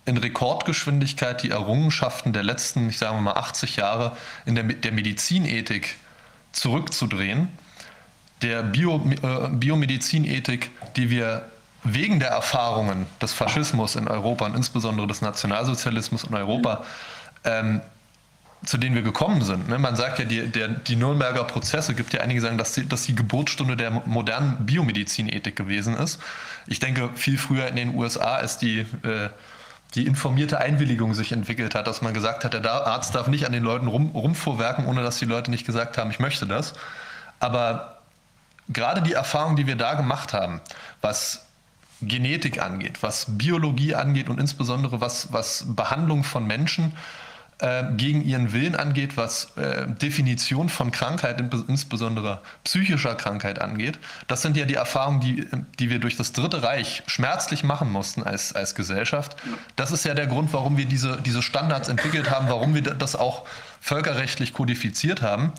in 0.05 0.18
Rekordgeschwindigkeit 0.18 1.43
die 1.43 1.51
Errungenschaften 1.51 2.34
der 2.34 2.43
letzten, 2.43 2.89
ich 2.89 2.97
sage 2.97 3.20
mal 3.22 3.34
80 3.34 3.78
Jahre 3.78 4.18
in 4.45 4.55
der, 4.55 4.66
der 4.66 4.91
Medizinethik 4.91 5.95
zurückzudrehen, 6.51 7.47
der 8.41 8.64
Bio, 8.64 9.01
äh, 9.22 9.47
Biomedizinethik, 9.49 10.72
die 10.97 11.09
wir 11.09 11.49
wegen 11.86 12.20
der 12.20 12.30
Erfahrungen 12.30 13.05
des 13.22 13.32
Faschismus 13.32 13.95
in 13.95 14.09
Europa 14.09 14.45
und 14.45 14.55
insbesondere 14.55 15.07
des 15.07 15.22
Nationalsozialismus 15.22 16.26
in 16.26 16.34
Europa, 16.34 16.84
ähm, 17.45 17.82
zu 18.66 18.78
denen 18.78 18.95
wir 18.95 19.01
gekommen 19.01 19.41
sind. 19.41 19.70
Ne? 19.70 19.78
Man 19.78 19.95
sagt 19.95 20.20
ja, 20.20 20.26
die, 20.26 20.47
der, 20.47 20.70
die 20.70 20.95
Nürnberger 20.95 21.43
Prozesse 21.43 21.93
gibt 21.93 22.14
ja 22.14 22.22
einige 22.22 22.41
sagen, 22.41 22.57
dass 22.57 22.74
die, 22.74 22.88
dass 22.88 23.03
die 23.03 23.16
Geburtsstunde 23.16 23.76
der 23.76 23.91
modernen 23.91 24.66
Biomedizinethik 24.66 25.55
gewesen 25.55 25.95
ist. 25.95 26.20
Ich 26.68 26.80
denke, 26.80 27.09
viel 27.16 27.38
früher 27.38 27.68
in 27.68 27.76
den 27.76 27.95
USA 27.95 28.38
ist 28.38 28.59
die 28.59 28.80
äh, 28.80 29.30
die 29.95 30.07
informierte 30.07 30.59
Einwilligung 30.59 31.14
sich 31.14 31.32
entwickelt 31.32 31.76
hat, 31.76 31.86
dass 31.86 32.01
man 32.01 32.14
gesagt 32.14 32.43
hat, 32.43 32.53
der 32.53 32.72
Arzt 32.72 33.14
darf 33.14 33.28
nicht 33.28 33.45
an 33.45 33.51
den 33.51 33.64
Leuten 33.64 33.88
rum, 33.88 34.11
rumvorwerken, 34.11 34.88
ohne 34.88 35.03
dass 35.03 35.20
die 35.20 35.26
Leute 35.26 35.51
nicht 35.51 35.66
gesagt 35.66 35.97
haben, 35.97 36.09
ich 36.09 36.20
möchte 36.20 36.47
das. 36.47 36.74
Aber 37.39 37.99
gerade 38.70 39.01
die 39.01 39.14
Erfahrung, 39.14 39.55
die 39.55 39.68
wir 39.68 39.76
da 39.76 39.93
gemacht 39.93 40.34
haben, 40.34 40.61
was 41.01 41.45
Genetik 42.01 42.61
angeht, 42.61 43.03
was 43.03 43.38
Biologie 43.38 43.93
angeht 43.93 44.30
und 44.30 44.39
insbesondere 44.39 44.99
was, 44.99 45.32
was 45.32 45.64
Behandlung 45.68 46.24
von 46.24 46.45
Menschen 46.45 46.93
äh, 47.60 47.84
gegen 47.95 48.24
ihren 48.24 48.51
Willen 48.51 48.76
angeht, 48.76 49.18
was 49.18 49.56
äh, 49.58 49.88
Definition 49.88 50.70
von 50.70 50.91
Krankheit, 50.91 51.41
insbesondere 51.68 52.41
psychischer 52.64 53.16
Krankheit 53.16 53.60
angeht. 53.60 53.99
Das 54.28 54.41
sind 54.41 54.58
ja 54.58 54.66
die 54.66 54.76
Erfahrungen, 54.76 55.20
die, 55.22 55.47
die 55.80 55.89
wir 55.89 55.99
durch 55.99 56.18
das 56.18 56.32
Dritte 56.32 56.64
Reich 56.64 57.04
schmerzlich 57.08 57.64
machen 57.64 57.91
mussten 57.91 58.24
als, 58.24 58.54
als 58.54 58.76
Gesellschaft. 58.76 59.38
Das 59.76 59.91
ist 59.91 60.06
ja 60.06 60.14
der 60.14 60.28
Grund, 60.28 60.54
warum 60.54 60.78
wir 60.78 60.86
diese, 60.86 61.22
diese 61.22 61.41
Standards 61.41 61.89
entwickelt 61.89 62.30
haben, 62.30 62.49
warum 62.49 62.74
wir 62.74 62.82
das 62.82 63.16
auch 63.16 63.45
völkerrechtlich 63.80 64.54
kodifiziert 64.54 65.22
haben. 65.22 65.54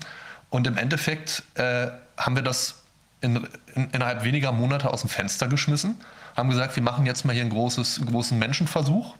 Und 0.50 0.66
im 0.66 0.76
Endeffekt 0.76 1.42
äh, 1.54 1.88
haben 2.16 2.36
wir 2.36 2.42
das 2.42 2.82
in, 3.20 3.48
in, 3.74 3.90
innerhalb 3.92 4.24
weniger 4.24 4.52
Monate 4.52 4.92
aus 4.92 5.00
dem 5.00 5.10
Fenster 5.10 5.48
geschmissen, 5.48 5.96
haben 6.36 6.50
gesagt, 6.50 6.76
wir 6.76 6.82
machen 6.82 7.06
jetzt 7.06 7.24
mal 7.24 7.32
hier 7.32 7.42
einen, 7.42 7.50
großes, 7.50 8.02
großen 8.06 8.38
Menschenversuch 8.38 9.16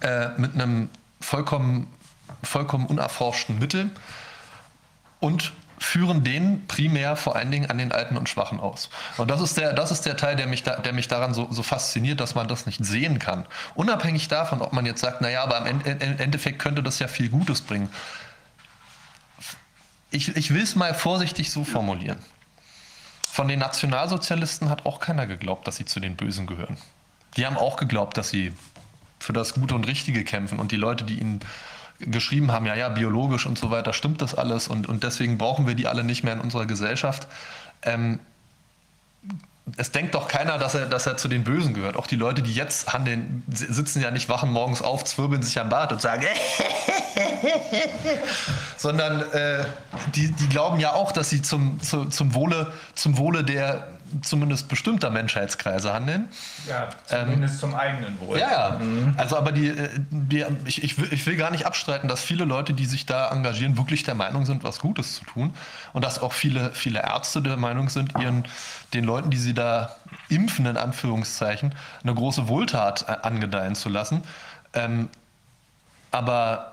äh, 0.00 0.28
mit 0.36 0.54
einem 0.54 0.88
vollkommen, 1.22 1.92
vollkommen 2.42 2.86
unerforschten 2.86 3.58
Mittel 3.58 3.90
und 5.20 5.52
führen 5.82 6.22
den 6.22 6.66
primär 6.68 7.16
vor 7.16 7.36
allen 7.36 7.50
Dingen 7.50 7.70
an 7.70 7.78
den 7.78 7.92
Alten 7.92 8.16
und 8.16 8.28
Schwachen 8.28 8.60
aus. 8.60 8.88
Und 9.16 9.30
das 9.30 9.40
ist 9.40 9.56
der, 9.56 9.72
das 9.72 9.90
ist 9.90 10.06
der 10.06 10.16
Teil, 10.16 10.36
der 10.36 10.46
mich, 10.46 10.62
da, 10.62 10.76
der 10.76 10.92
mich 10.92 11.08
daran 11.08 11.34
so, 11.34 11.48
so 11.50 11.62
fasziniert, 11.62 12.20
dass 12.20 12.34
man 12.34 12.48
das 12.48 12.66
nicht 12.66 12.84
sehen 12.84 13.18
kann. 13.18 13.46
Unabhängig 13.74 14.28
davon, 14.28 14.62
ob 14.62 14.72
man 14.72 14.86
jetzt 14.86 15.00
sagt, 15.00 15.20
naja, 15.20 15.42
aber 15.42 15.66
im 15.66 15.80
Endeffekt 15.84 16.60
könnte 16.60 16.82
das 16.82 16.98
ja 16.98 17.08
viel 17.08 17.28
Gutes 17.28 17.62
bringen. 17.62 17.90
Ich, 20.10 20.36
ich 20.36 20.54
will 20.54 20.62
es 20.62 20.76
mal 20.76 20.94
vorsichtig 20.94 21.50
so 21.50 21.64
formulieren. 21.64 22.18
Von 23.28 23.48
den 23.48 23.58
Nationalsozialisten 23.58 24.68
hat 24.68 24.84
auch 24.86 25.00
keiner 25.00 25.26
geglaubt, 25.26 25.66
dass 25.66 25.76
sie 25.76 25.86
zu 25.86 26.00
den 26.00 26.16
Bösen 26.16 26.46
gehören. 26.46 26.76
Die 27.36 27.46
haben 27.46 27.56
auch 27.56 27.76
geglaubt, 27.76 28.18
dass 28.18 28.28
sie 28.28 28.52
für 29.22 29.32
das 29.32 29.54
Gute 29.54 29.74
und 29.74 29.86
Richtige 29.86 30.24
kämpfen. 30.24 30.58
Und 30.58 30.72
die 30.72 30.76
Leute, 30.76 31.04
die 31.04 31.18
ihnen 31.18 31.40
geschrieben 31.98 32.50
haben, 32.52 32.66
ja, 32.66 32.74
ja, 32.74 32.88
biologisch 32.88 33.46
und 33.46 33.58
so 33.58 33.70
weiter, 33.70 33.92
stimmt 33.92 34.20
das 34.22 34.34
alles 34.34 34.68
und, 34.68 34.88
und 34.88 35.04
deswegen 35.04 35.38
brauchen 35.38 35.66
wir 35.66 35.74
die 35.74 35.86
alle 35.86 36.04
nicht 36.04 36.24
mehr 36.24 36.34
in 36.34 36.40
unserer 36.40 36.66
Gesellschaft. 36.66 37.28
Ähm, 37.82 38.18
es 39.76 39.92
denkt 39.92 40.14
doch 40.16 40.26
keiner, 40.26 40.58
dass 40.58 40.74
er, 40.74 40.86
dass 40.86 41.06
er 41.06 41.16
zu 41.16 41.28
den 41.28 41.44
Bösen 41.44 41.72
gehört. 41.74 41.96
Auch 41.96 42.08
die 42.08 42.16
Leute, 42.16 42.42
die 42.42 42.52
jetzt 42.52 42.92
handeln, 42.92 43.44
sitzen 43.48 44.02
ja 44.02 44.10
nicht, 44.10 44.28
wachen 44.28 44.50
morgens 44.50 44.82
auf, 44.82 45.04
zwirbeln 45.04 45.42
sich 45.42 45.58
am 45.60 45.68
Bart 45.68 45.92
und 45.92 46.00
sagen, 46.00 46.26
sondern 48.76 49.22
äh, 49.32 49.64
die, 50.14 50.32
die 50.32 50.48
glauben 50.48 50.80
ja 50.80 50.94
auch, 50.94 51.12
dass 51.12 51.30
sie 51.30 51.42
zum, 51.42 51.80
zu, 51.80 52.06
zum, 52.06 52.34
Wohle, 52.34 52.72
zum 52.96 53.16
Wohle 53.18 53.44
der 53.44 53.86
zumindest 54.20 54.68
bestimmter 54.68 55.10
Menschheitskreise 55.10 55.92
handeln. 55.92 56.28
Ja, 56.68 56.88
zumindest 57.06 57.54
ähm, 57.54 57.60
zum 57.60 57.74
eigenen 57.74 58.20
Wohl. 58.20 58.38
Ja, 58.38 58.50
ja. 58.50 58.78
Mhm. 58.78 59.14
Also, 59.16 59.36
aber 59.36 59.52
die, 59.52 59.68
äh, 59.68 59.88
die, 60.10 60.44
ich, 60.66 60.84
ich, 60.84 60.98
will, 60.98 61.08
ich 61.10 61.26
will 61.26 61.36
gar 61.36 61.50
nicht 61.50 61.66
abstreiten, 61.66 62.08
dass 62.08 62.22
viele 62.22 62.44
Leute, 62.44 62.74
die 62.74 62.86
sich 62.86 63.06
da 63.06 63.30
engagieren, 63.30 63.76
wirklich 63.76 64.02
der 64.02 64.14
Meinung 64.14 64.44
sind, 64.44 64.64
was 64.64 64.78
Gutes 64.78 65.16
zu 65.16 65.24
tun. 65.24 65.54
Und 65.92 66.04
dass 66.04 66.20
auch 66.20 66.32
viele, 66.32 66.72
viele 66.72 67.00
Ärzte 67.00 67.42
der 67.42 67.56
Meinung 67.56 67.88
sind, 67.88 68.12
ihren, 68.20 68.44
den 68.92 69.04
Leuten, 69.04 69.30
die 69.30 69.38
sie 69.38 69.54
da 69.54 69.96
impfen, 70.28 70.66
in 70.66 70.76
Anführungszeichen, 70.76 71.74
eine 72.02 72.14
große 72.14 72.48
Wohltat 72.48 73.06
äh, 73.08 73.16
angedeihen 73.22 73.74
zu 73.74 73.88
lassen. 73.88 74.22
Ähm, 74.74 75.08
aber 76.10 76.71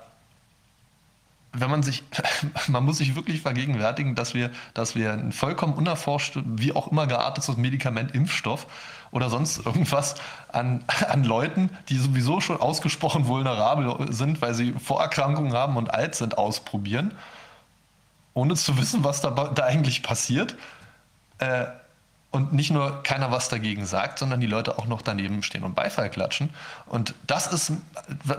wenn 1.52 1.70
man 1.70 1.82
sich, 1.82 2.04
man 2.68 2.84
muss 2.84 2.98
sich 2.98 3.14
wirklich 3.14 3.42
vergegenwärtigen, 3.42 4.14
dass 4.14 4.34
wir, 4.34 4.50
dass 4.74 4.94
wir 4.94 5.12
ein 5.12 5.32
vollkommen 5.32 5.74
unerforschtes, 5.74 6.42
wie 6.46 6.72
auch 6.74 6.88
immer 6.88 7.06
geartetes 7.06 7.56
Medikament, 7.56 8.14
Impfstoff 8.14 8.66
oder 9.10 9.30
sonst 9.30 9.64
irgendwas 9.64 10.14
an, 10.52 10.84
an 11.08 11.24
Leuten, 11.24 11.70
die 11.88 11.98
sowieso 11.98 12.40
schon 12.40 12.60
ausgesprochen 12.60 13.26
vulnerabel 13.26 14.12
sind, 14.12 14.40
weil 14.42 14.54
sie 14.54 14.72
Vorerkrankungen 14.72 15.52
haben 15.52 15.76
und 15.76 15.92
alt 15.92 16.14
sind, 16.14 16.38
ausprobieren, 16.38 17.14
ohne 18.34 18.54
zu 18.54 18.78
wissen, 18.78 19.02
was 19.02 19.20
da, 19.20 19.30
da 19.30 19.64
eigentlich 19.64 20.02
passiert. 20.02 20.56
Äh, 21.38 21.66
und 22.30 22.52
nicht 22.52 22.70
nur 22.70 23.02
keiner 23.02 23.32
was 23.32 23.48
dagegen 23.48 23.86
sagt, 23.86 24.20
sondern 24.20 24.40
die 24.40 24.46
Leute 24.46 24.78
auch 24.78 24.86
noch 24.86 25.02
daneben 25.02 25.42
stehen 25.42 25.64
und 25.64 25.74
Beifall 25.74 26.10
klatschen. 26.10 26.50
Und 26.86 27.14
das 27.26 27.48
ist 27.48 27.72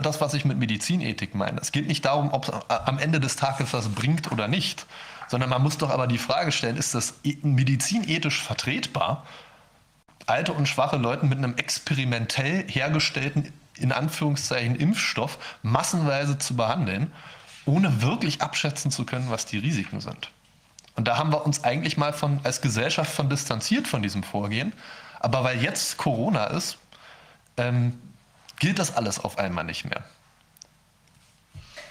das, 0.02 0.20
was 0.20 0.32
ich 0.32 0.44
mit 0.44 0.56
Medizinethik 0.56 1.34
meine. 1.34 1.60
Es 1.60 1.72
geht 1.72 1.86
nicht 1.86 2.04
darum, 2.04 2.32
ob 2.32 2.64
am 2.68 2.98
Ende 2.98 3.20
des 3.20 3.36
Tages 3.36 3.72
was 3.72 3.90
bringt 3.90 4.32
oder 4.32 4.48
nicht, 4.48 4.86
sondern 5.28 5.50
man 5.50 5.62
muss 5.62 5.76
doch 5.76 5.90
aber 5.90 6.06
die 6.06 6.18
Frage 6.18 6.52
stellen, 6.52 6.76
ist 6.76 6.94
das 6.94 7.14
e-, 7.22 7.36
medizinethisch 7.42 8.42
vertretbar, 8.42 9.26
alte 10.26 10.52
und 10.54 10.68
schwache 10.68 10.96
Leute 10.96 11.26
mit 11.26 11.38
einem 11.38 11.56
experimentell 11.56 12.64
hergestellten, 12.68 13.52
in 13.76 13.92
Anführungszeichen, 13.92 14.76
Impfstoff 14.76 15.38
massenweise 15.62 16.38
zu 16.38 16.56
behandeln, 16.56 17.12
ohne 17.66 18.00
wirklich 18.00 18.40
abschätzen 18.40 18.90
zu 18.90 19.04
können, 19.04 19.30
was 19.30 19.44
die 19.44 19.58
Risiken 19.58 20.00
sind. 20.00 20.30
Und 20.94 21.08
da 21.08 21.16
haben 21.16 21.32
wir 21.32 21.46
uns 21.46 21.64
eigentlich 21.64 21.96
mal 21.96 22.12
von, 22.12 22.40
als 22.44 22.60
Gesellschaft 22.60 23.12
von 23.12 23.30
distanziert 23.30 23.88
von 23.88 24.02
diesem 24.02 24.22
Vorgehen. 24.22 24.72
Aber 25.20 25.44
weil 25.44 25.62
jetzt 25.62 25.96
Corona 25.96 26.46
ist, 26.46 26.78
ähm, 27.56 27.98
gilt 28.58 28.78
das 28.78 28.96
alles 28.96 29.18
auf 29.18 29.38
einmal 29.38 29.64
nicht 29.64 29.84
mehr. 29.84 30.04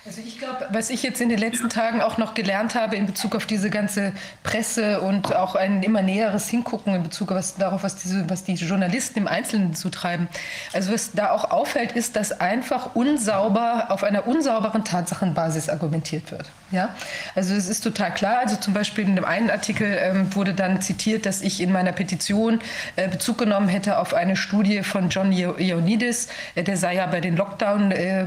Also 0.03 0.19
ich 0.25 0.39
glaube, 0.39 0.67
was 0.71 0.89
ich 0.89 1.03
jetzt 1.03 1.21
in 1.21 1.29
den 1.29 1.37
letzten 1.37 1.69
Tagen 1.69 2.01
auch 2.01 2.17
noch 2.17 2.33
gelernt 2.33 2.73
habe 2.73 2.95
in 2.95 3.05
Bezug 3.05 3.35
auf 3.35 3.45
diese 3.45 3.69
ganze 3.69 4.13
Presse 4.41 4.99
und 4.99 5.35
auch 5.35 5.53
ein 5.53 5.83
immer 5.83 6.01
näheres 6.01 6.49
Hingucken 6.49 6.95
in 6.95 7.03
Bezug 7.03 7.29
was, 7.29 7.53
darauf, 7.55 7.83
was, 7.83 7.97
diese, 7.97 8.27
was 8.27 8.43
die 8.43 8.55
Journalisten 8.55 9.19
im 9.19 9.27
Einzelnen 9.27 9.75
zutreiben. 9.75 10.27
Also 10.73 10.91
was 10.91 11.11
da 11.11 11.29
auch 11.29 11.51
auffällt, 11.51 11.91
ist, 11.91 12.15
dass 12.15 12.31
einfach 12.31 12.95
unsauber 12.95 13.91
auf 13.91 14.03
einer 14.03 14.25
unsauberen 14.25 14.83
Tatsachenbasis 14.83 15.69
argumentiert 15.69 16.31
wird. 16.31 16.49
Ja? 16.71 16.95
Also 17.35 17.53
es 17.53 17.69
ist 17.69 17.81
total 17.81 18.11
klar. 18.11 18.39
Also 18.39 18.55
zum 18.55 18.73
Beispiel 18.73 19.05
in 19.05 19.15
dem 19.15 19.25
einen 19.25 19.51
Artikel 19.51 19.99
ähm, 20.01 20.33
wurde 20.35 20.55
dann 20.55 20.81
zitiert, 20.81 21.27
dass 21.27 21.43
ich 21.43 21.61
in 21.61 21.71
meiner 21.71 21.91
Petition 21.91 22.59
äh, 22.95 23.07
Bezug 23.07 23.37
genommen 23.37 23.67
hätte 23.67 23.99
auf 23.99 24.15
eine 24.15 24.35
Studie 24.35 24.81
von 24.81 25.09
John 25.09 25.31
Ioannidis. 25.31 26.27
Äh, 26.55 26.63
der 26.63 26.77
sei 26.77 26.95
ja 26.95 27.05
bei 27.05 27.21
den 27.21 27.37
Lockdown 27.37 27.91
äh, 27.91 28.25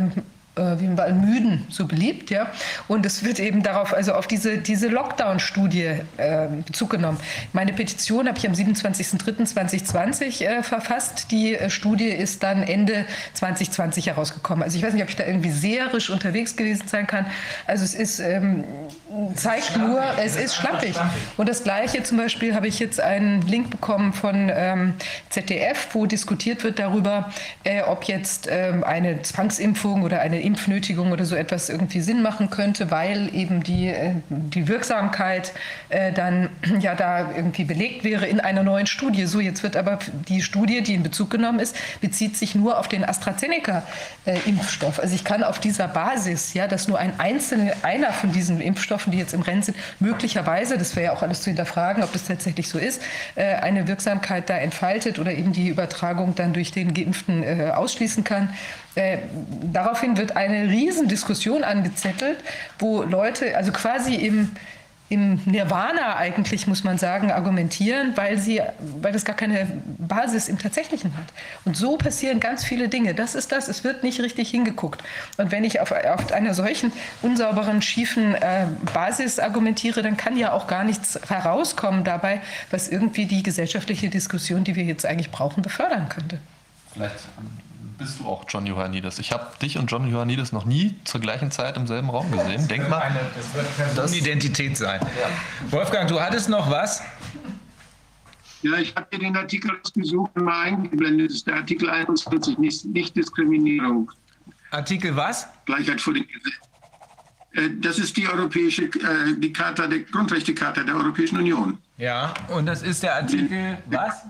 äh, 0.56 0.78
wie 0.78 0.86
man 0.86 1.20
müden 1.20 1.66
so 1.68 1.86
beliebt, 1.86 2.30
ja. 2.30 2.46
Und 2.86 3.04
es 3.04 3.24
wird 3.24 3.40
eben 3.40 3.62
darauf, 3.62 3.92
also 3.92 4.14
auf 4.14 4.28
diese, 4.28 4.58
diese 4.58 4.88
Lockdown-Studie 4.88 6.00
äh, 6.16 6.46
Bezug 6.64 6.90
genommen. 6.90 7.18
Meine 7.52 7.72
Petition 7.72 8.28
habe 8.28 8.38
ich 8.38 8.46
am 8.46 8.52
27.03.2020 8.52 10.44
äh, 10.44 10.62
verfasst. 10.62 11.32
Die 11.32 11.56
äh, 11.56 11.70
Studie 11.70 12.08
ist 12.08 12.42
dann 12.44 12.62
Ende 12.62 13.04
2020 13.32 14.06
herausgekommen. 14.06 14.62
Also 14.62 14.78
ich 14.78 14.84
weiß 14.84 14.94
nicht, 14.94 15.02
ob 15.02 15.08
ich 15.08 15.16
da 15.16 15.26
irgendwie 15.26 15.50
seherisch 15.50 16.10
unterwegs 16.10 16.54
gewesen 16.54 16.86
sein 16.86 17.08
kann. 17.08 17.26
Also 17.66 17.84
es 17.84 17.94
ist, 17.94 18.20
ähm, 18.20 18.64
zeigt 19.34 19.76
nur, 19.76 20.02
es 20.22 20.36
ist 20.36 20.54
schlappig. 20.54 20.94
Und 21.36 21.48
das 21.48 21.64
Gleiche 21.64 22.02
zum 22.04 22.18
Beispiel 22.18 22.54
habe 22.54 22.68
ich 22.68 22.78
jetzt 22.78 23.00
einen 23.00 23.42
Link 23.42 23.70
bekommen 23.70 24.12
von 24.12 24.50
ähm, 24.54 24.94
ZDF, 25.30 25.88
wo 25.94 26.06
diskutiert 26.06 26.62
wird 26.62 26.78
darüber, 26.78 27.32
äh, 27.64 27.82
ob 27.82 28.04
jetzt 28.04 28.46
ähm, 28.48 28.84
eine 28.84 29.22
Zwangsimpfung 29.22 30.02
oder 30.02 30.20
eine 30.20 30.43
Impfnötigung 30.44 31.12
oder 31.12 31.24
so 31.24 31.34
etwas 31.34 31.68
irgendwie 31.68 32.00
Sinn 32.00 32.22
machen 32.22 32.50
könnte, 32.50 32.90
weil 32.90 33.34
eben 33.34 33.62
die, 33.62 33.88
äh, 33.88 34.14
die 34.28 34.68
Wirksamkeit 34.68 35.52
äh, 35.88 36.12
dann 36.12 36.50
ja 36.80 36.94
da 36.94 37.32
irgendwie 37.34 37.64
belegt 37.64 38.04
wäre 38.04 38.26
in 38.26 38.40
einer 38.40 38.62
neuen 38.62 38.86
Studie. 38.86 39.26
So, 39.26 39.40
jetzt 39.40 39.62
wird 39.62 39.76
aber 39.76 39.98
die 40.28 40.42
Studie, 40.42 40.82
die 40.82 40.94
in 40.94 41.02
Bezug 41.02 41.30
genommen 41.30 41.58
ist, 41.58 41.76
bezieht 42.00 42.36
sich 42.36 42.54
nur 42.54 42.78
auf 42.78 42.88
den 42.88 43.04
AstraZeneca-Impfstoff. 43.04 45.00
Also 45.00 45.14
ich 45.14 45.24
kann 45.24 45.42
auf 45.42 45.58
dieser 45.58 45.88
Basis, 45.88 46.54
ja, 46.54 46.68
dass 46.68 46.88
nur 46.88 46.98
ein 46.98 47.18
einzelner, 47.18 47.72
einer 47.82 48.12
von 48.12 48.32
diesen 48.32 48.60
Impfstoffen, 48.60 49.12
die 49.12 49.18
jetzt 49.18 49.34
im 49.34 49.42
Rennen 49.42 49.62
sind, 49.62 49.76
möglicherweise, 50.00 50.78
das 50.78 50.94
wäre 50.96 51.06
ja 51.06 51.12
auch 51.12 51.22
alles 51.22 51.42
zu 51.42 51.50
hinterfragen, 51.50 52.02
ob 52.02 52.12
das 52.12 52.24
tatsächlich 52.24 52.68
so 52.68 52.78
ist, 52.78 53.02
äh, 53.34 53.54
eine 53.56 53.88
Wirksamkeit 53.88 54.50
da 54.50 54.56
entfaltet 54.56 55.18
oder 55.18 55.32
eben 55.32 55.52
die 55.52 55.68
Übertragung 55.68 56.34
dann 56.34 56.52
durch 56.52 56.70
den 56.72 56.94
Geimpften 56.94 57.44
ausschließen 57.70 58.24
kann. 58.24 58.50
Äh, 58.94 59.18
daraufhin 59.72 60.16
wird 60.16 60.36
eine 60.36 60.68
Riesendiskussion 60.68 61.64
angezettelt, 61.64 62.38
wo 62.78 63.02
Leute, 63.02 63.56
also 63.56 63.72
quasi 63.72 64.14
im, 64.14 64.52
im 65.08 65.40
Nirvana 65.46 66.16
eigentlich, 66.16 66.68
muss 66.68 66.84
man 66.84 66.96
sagen, 66.96 67.32
argumentieren, 67.32 68.16
weil, 68.16 68.38
sie, 68.38 68.62
weil 69.00 69.12
das 69.12 69.24
gar 69.24 69.34
keine 69.34 69.66
Basis 69.98 70.48
im 70.48 70.58
Tatsächlichen 70.58 71.16
hat. 71.16 71.26
Und 71.64 71.76
so 71.76 71.96
passieren 71.96 72.38
ganz 72.38 72.64
viele 72.64 72.88
Dinge. 72.88 73.14
Das 73.14 73.34
ist 73.34 73.50
das, 73.50 73.68
es 73.68 73.82
wird 73.82 74.04
nicht 74.04 74.20
richtig 74.20 74.50
hingeguckt. 74.50 75.02
Und 75.38 75.50
wenn 75.50 75.64
ich 75.64 75.80
auf, 75.80 75.90
auf 75.90 76.32
einer 76.32 76.54
solchen 76.54 76.92
unsauberen, 77.20 77.82
schiefen 77.82 78.34
äh, 78.36 78.66
Basis 78.92 79.40
argumentiere, 79.40 80.02
dann 80.02 80.16
kann 80.16 80.36
ja 80.36 80.52
auch 80.52 80.68
gar 80.68 80.84
nichts 80.84 81.18
herauskommen 81.28 82.04
dabei, 82.04 82.40
was 82.70 82.88
irgendwie 82.88 83.26
die 83.26 83.42
gesellschaftliche 83.42 84.08
Diskussion, 84.08 84.62
die 84.62 84.76
wir 84.76 84.84
jetzt 84.84 85.04
eigentlich 85.04 85.32
brauchen, 85.32 85.62
befördern 85.62 86.08
könnte. 86.08 86.38
Vielleicht 86.92 87.16
bist 87.98 88.20
du 88.20 88.26
auch 88.26 88.44
John 88.48 88.66
Ioannidis. 88.66 89.18
Ich 89.18 89.32
habe 89.32 89.46
dich 89.60 89.78
und 89.78 89.90
John 89.90 90.08
Ioannidis 90.08 90.52
noch 90.52 90.64
nie 90.64 90.96
zur 91.04 91.20
gleichen 91.20 91.50
Zeit 91.50 91.76
im 91.76 91.86
selben 91.86 92.10
Raum 92.10 92.30
gesehen. 92.30 92.68
Denk 92.68 92.88
mal. 92.88 92.98
Eine, 92.98 93.20
das 93.36 93.54
wird 93.54 93.76
Personenidentität 93.76 94.76
sein. 94.76 95.00
Ja. 95.00 95.70
Wolfgang, 95.70 96.08
du 96.08 96.20
hattest 96.20 96.48
noch 96.48 96.70
was? 96.70 97.02
Ja, 98.62 98.78
ich 98.78 98.94
habe 98.96 99.06
dir 99.12 99.18
den 99.18 99.36
Artikel 99.36 99.70
ausgesucht 99.82 100.30
und 100.34 100.44
mal 100.44 100.62
eingeblendet. 100.62 101.30
Das 101.30 101.36
ist 101.36 101.46
der 101.46 101.56
Artikel 101.56 101.90
21, 101.90 102.58
nicht, 102.58 102.84
nicht 102.86 103.14
Diskriminierung. 103.14 104.10
Artikel 104.70 105.14
was? 105.14 105.46
Gleichheit 105.66 106.00
vor 106.00 106.14
dem 106.14 106.26
Gesetz. 106.26 106.54
Äh, 107.52 107.70
das 107.80 107.98
ist 107.98 108.16
die 108.16 108.26
europäische, 108.26 108.84
äh, 108.84 109.36
die 109.36 109.52
Charta, 109.52 109.86
der 109.86 110.00
Grundrechtecharta 110.00 110.82
der 110.82 110.96
Europäischen 110.96 111.38
Union. 111.38 111.78
Ja, 111.96 112.34
und 112.48 112.66
das 112.66 112.82
ist 112.82 113.02
der 113.02 113.16
Artikel 113.16 113.78
was? 113.86 114.24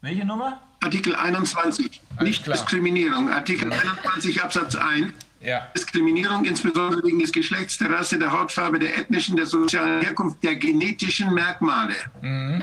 Welche 0.00 0.24
Nummer? 0.24 0.60
Artikel 0.84 1.14
21, 1.14 2.00
Alles 2.16 2.28
nicht 2.28 2.44
klar. 2.44 2.56
Diskriminierung. 2.56 3.30
Artikel 3.30 3.70
ja. 3.70 3.78
21 3.78 4.42
Absatz 4.42 4.76
1. 4.76 5.12
Ja. 5.40 5.68
Diskriminierung 5.76 6.44
insbesondere 6.44 7.02
wegen 7.02 7.18
des 7.18 7.32
Geschlechts, 7.32 7.76
der 7.78 7.90
Rasse, 7.90 8.18
der 8.18 8.32
Hautfarbe, 8.32 8.78
der 8.78 8.96
ethnischen, 8.98 9.36
der 9.36 9.46
sozialen 9.46 10.00
Herkunft, 10.00 10.42
der 10.42 10.56
genetischen 10.56 11.34
Merkmale. 11.34 11.94
Mhm. 12.22 12.62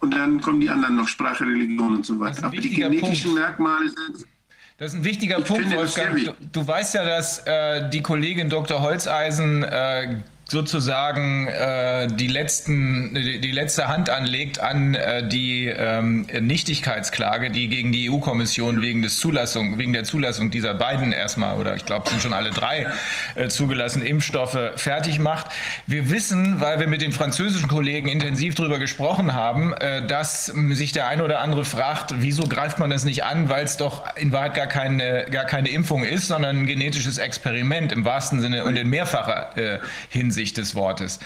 Und 0.00 0.10
dann 0.12 0.40
kommen 0.40 0.60
die 0.60 0.68
anderen 0.68 0.96
noch 0.96 1.08
Sprache, 1.08 1.44
Religion 1.44 1.96
und 1.96 2.06
so 2.06 2.18
weiter. 2.18 2.44
Aber 2.44 2.56
die 2.56 2.70
genetischen 2.70 3.34
Punkt. 3.34 3.40
Merkmale 3.40 3.88
sind 3.88 4.26
das 4.82 4.94
ist 4.94 4.98
ein 4.98 5.04
wichtiger 5.04 5.38
ich 5.38 5.44
Punkt, 5.44 5.72
Wolfgang. 5.76 6.24
Du, 6.24 6.34
du, 6.40 6.66
weißt 6.66 6.94
ja, 6.94 7.04
dass 7.04 7.38
äh, 7.46 7.88
die 7.90 8.02
Kollegin 8.02 8.48
Dr. 8.48 8.80
Holzeisen 8.80 9.62
äh, 9.62 10.16
sozusagen 10.52 11.48
äh, 11.48 12.06
die, 12.06 12.28
letzten, 12.28 13.14
die, 13.14 13.50
letzte 13.50 13.88
Hand 13.88 14.10
anlegt 14.10 14.60
an 14.60 14.94
äh, 14.94 15.26
die 15.26 15.66
ähm, 15.66 16.26
Nichtigkeitsklage, 16.40 17.50
die 17.50 17.68
gegen 17.68 17.90
die 17.90 18.10
EU-Kommission 18.10 18.82
wegen, 18.82 19.02
wegen 19.02 19.92
der 19.92 20.04
Zulassung 20.04 20.50
dieser 20.50 20.74
beiden 20.74 21.12
erstmal, 21.12 21.58
oder 21.58 21.74
ich 21.74 21.86
glaube, 21.86 22.08
sind 22.10 22.20
schon 22.20 22.34
alle 22.34 22.50
drei 22.50 22.86
äh, 23.34 23.48
zugelassenen 23.48 24.06
Impfstoffe 24.06 24.58
fertig 24.76 25.18
macht. 25.18 25.46
Wir 25.86 26.10
wissen, 26.10 26.60
weil 26.60 26.78
wir 26.78 26.86
mit 26.86 27.00
den 27.00 27.12
französischen 27.12 27.68
Kollegen 27.68 28.08
intensiv 28.08 28.54
darüber 28.54 28.78
gesprochen 28.78 29.32
haben, 29.32 29.72
äh, 29.72 30.06
dass 30.06 30.46
sich 30.46 30.92
der 30.92 31.08
eine 31.08 31.24
oder 31.24 31.40
andere 31.40 31.64
fragt, 31.64 32.14
wieso 32.18 32.42
greift 32.46 32.78
man 32.78 32.90
das 32.90 33.04
nicht 33.04 33.24
an, 33.24 33.48
weil 33.48 33.64
es 33.64 33.78
doch 33.78 34.04
in 34.16 34.32
Wahrheit 34.32 34.54
gar 34.54 34.66
keine, 34.66 35.24
gar 35.30 35.46
keine 35.46 35.70
Impfung 35.70 36.04
ist, 36.04 36.28
sondern 36.28 36.58
ein 36.58 36.66
genetisches 36.66 37.16
Experiment 37.16 37.90
im 37.90 38.04
wahrsten 38.04 38.42
Sinne 38.42 38.64
und 38.64 38.76
in 38.76 38.90
mehrfacher 38.90 39.56
äh, 39.56 39.78
Hinsicht. 40.10 40.41
Sicht 40.42 40.56
des 40.56 40.74
Wortes. 40.74 41.20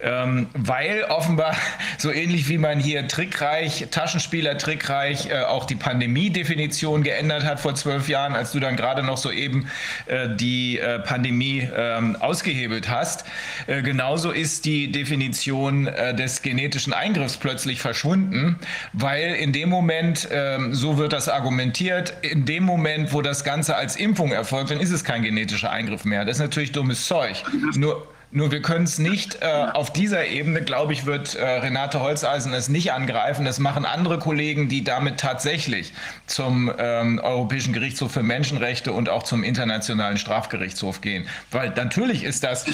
Ähm, 0.00 0.48
weil 0.54 1.04
offenbar 1.04 1.54
so 1.98 2.10
ähnlich 2.10 2.48
wie 2.48 2.56
man 2.56 2.78
hier 2.78 3.06
trickreich, 3.06 3.88
Taschenspieler 3.90 4.56
trickreich, 4.56 5.28
äh, 5.30 5.42
auch 5.42 5.66
die 5.66 5.74
Pandemie-Definition 5.74 7.02
geändert 7.02 7.44
hat 7.44 7.60
vor 7.60 7.74
zwölf 7.74 8.08
Jahren, 8.08 8.34
als 8.34 8.52
du 8.52 8.60
dann 8.60 8.76
gerade 8.76 9.02
noch 9.02 9.18
soeben 9.18 9.68
äh, 10.06 10.28
die 10.34 10.78
äh, 10.78 11.00
Pandemie 11.00 11.68
ähm, 11.76 12.16
ausgehebelt 12.16 12.88
hast. 12.88 13.26
Äh, 13.66 13.82
genauso 13.82 14.30
ist 14.30 14.64
die 14.64 14.90
Definition 14.90 15.86
äh, 15.86 16.14
des 16.14 16.40
genetischen 16.40 16.94
Eingriffs 16.94 17.36
plötzlich 17.36 17.80
verschwunden, 17.80 18.58
weil 18.94 19.34
in 19.34 19.52
dem 19.52 19.68
Moment, 19.68 20.28
ähm, 20.32 20.74
so 20.74 20.96
wird 20.96 21.12
das 21.12 21.28
argumentiert, 21.28 22.14
in 22.22 22.46
dem 22.46 22.64
Moment, 22.64 23.12
wo 23.12 23.20
das 23.20 23.44
Ganze 23.44 23.76
als 23.76 23.96
Impfung 23.96 24.32
erfolgt, 24.32 24.70
dann 24.70 24.80
ist 24.80 24.92
es 24.92 25.04
kein 25.04 25.22
genetischer 25.22 25.70
Eingriff 25.70 26.06
mehr. 26.06 26.24
Das 26.24 26.36
ist 26.38 26.42
natürlich 26.42 26.72
dummes 26.72 27.06
Zeug. 27.06 27.42
Nur 27.76 28.06
nur 28.34 28.50
wir 28.50 28.62
können 28.62 28.84
es 28.84 28.98
nicht 28.98 29.42
äh, 29.42 29.46
auf 29.46 29.92
dieser 29.92 30.26
Ebene, 30.26 30.62
glaube 30.62 30.94
ich, 30.94 31.04
wird 31.04 31.34
äh, 31.34 31.44
Renate 31.44 32.00
Holzeisen 32.00 32.54
es 32.54 32.70
nicht 32.70 32.92
angreifen. 32.92 33.44
Das 33.44 33.58
machen 33.58 33.84
andere 33.84 34.18
Kollegen, 34.18 34.70
die 34.70 34.82
damit 34.84 35.20
tatsächlich 35.20 35.92
zum 36.26 36.72
ähm, 36.78 37.20
Europäischen 37.22 37.74
Gerichtshof 37.74 38.10
für 38.12 38.22
Menschenrechte 38.22 38.92
und 38.92 39.10
auch 39.10 39.22
zum 39.22 39.44
Internationalen 39.44 40.16
Strafgerichtshof 40.16 41.02
gehen. 41.02 41.28
Weil 41.50 41.74
natürlich 41.76 42.24
ist 42.24 42.42
das, 42.42 42.64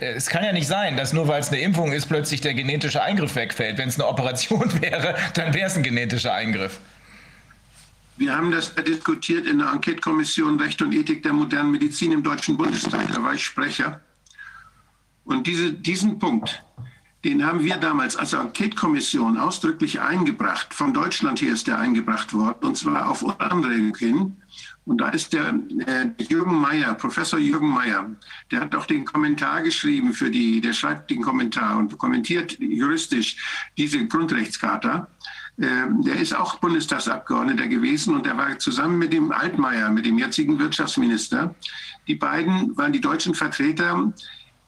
es 0.00 0.26
kann 0.26 0.42
ja 0.42 0.52
nicht 0.52 0.66
sein, 0.66 0.96
dass 0.96 1.12
nur 1.12 1.28
weil 1.28 1.40
es 1.40 1.50
eine 1.50 1.60
Impfung 1.60 1.92
ist, 1.92 2.06
plötzlich 2.06 2.40
der 2.40 2.54
genetische 2.54 3.02
Eingriff 3.02 3.36
wegfällt. 3.36 3.78
Wenn 3.78 3.88
es 3.88 4.00
eine 4.00 4.08
Operation 4.08 4.68
wäre, 4.82 5.14
dann 5.34 5.54
wäre 5.54 5.68
es 5.68 5.76
ein 5.76 5.84
genetischer 5.84 6.34
Eingriff. 6.34 6.80
Wir 8.16 8.36
haben 8.36 8.50
das 8.50 8.74
diskutiert 8.74 9.46
in 9.46 9.58
der 9.58 9.70
Enquete-Kommission 9.72 10.60
Recht 10.60 10.82
und 10.82 10.92
Ethik 10.92 11.22
der 11.22 11.32
modernen 11.32 11.70
Medizin 11.70 12.10
im 12.10 12.24
Deutschen 12.24 12.56
Bundestag. 12.56 13.12
Da 13.12 13.22
war 13.22 13.34
ich 13.34 13.44
Sprecher. 13.44 14.00
Und 15.24 15.46
diese, 15.46 15.72
diesen 15.72 16.18
Punkt, 16.18 16.64
den 17.24 17.46
haben 17.46 17.62
wir 17.62 17.76
damals 17.76 18.16
als 18.16 18.32
Enquete-Kommission 18.32 19.38
ausdrücklich 19.38 20.00
eingebracht. 20.00 20.74
Von 20.74 20.92
Deutschland 20.92 21.38
hier 21.38 21.52
ist 21.52 21.68
der 21.68 21.78
eingebracht 21.78 22.32
worden, 22.32 22.66
und 22.66 22.76
zwar 22.76 23.08
auf 23.08 23.40
Anregung 23.40 23.96
hin. 23.96 24.36
Und 24.84 25.00
da 25.00 25.10
ist 25.10 25.32
der 25.32 25.54
äh, 25.86 26.10
Jürgen 26.24 26.60
Meyer, 26.60 26.94
Professor 26.94 27.38
Jürgen 27.38 27.68
Meyer, 27.68 28.10
der 28.50 28.62
hat 28.62 28.74
auch 28.74 28.86
den 28.86 29.04
Kommentar 29.04 29.62
geschrieben 29.62 30.12
für 30.12 30.28
die, 30.28 30.60
der 30.60 30.72
schreibt 30.72 31.10
den 31.10 31.22
Kommentar 31.22 31.78
und 31.78 31.96
kommentiert 31.98 32.58
juristisch 32.58 33.70
diese 33.76 34.04
Grundrechtscharta. 34.08 35.06
Äh, 35.58 35.86
der 36.04 36.16
ist 36.16 36.34
auch 36.34 36.56
Bundestagsabgeordneter 36.56 37.68
gewesen 37.68 38.16
und 38.16 38.26
er 38.26 38.36
war 38.36 38.58
zusammen 38.58 38.98
mit 38.98 39.12
dem 39.12 39.30
Altmaier, 39.30 39.88
mit 39.90 40.04
dem 40.04 40.18
jetzigen 40.18 40.58
Wirtschaftsminister. 40.58 41.54
Die 42.08 42.16
beiden 42.16 42.76
waren 42.76 42.92
die 42.92 43.00
deutschen 43.00 43.36
Vertreter 43.36 44.12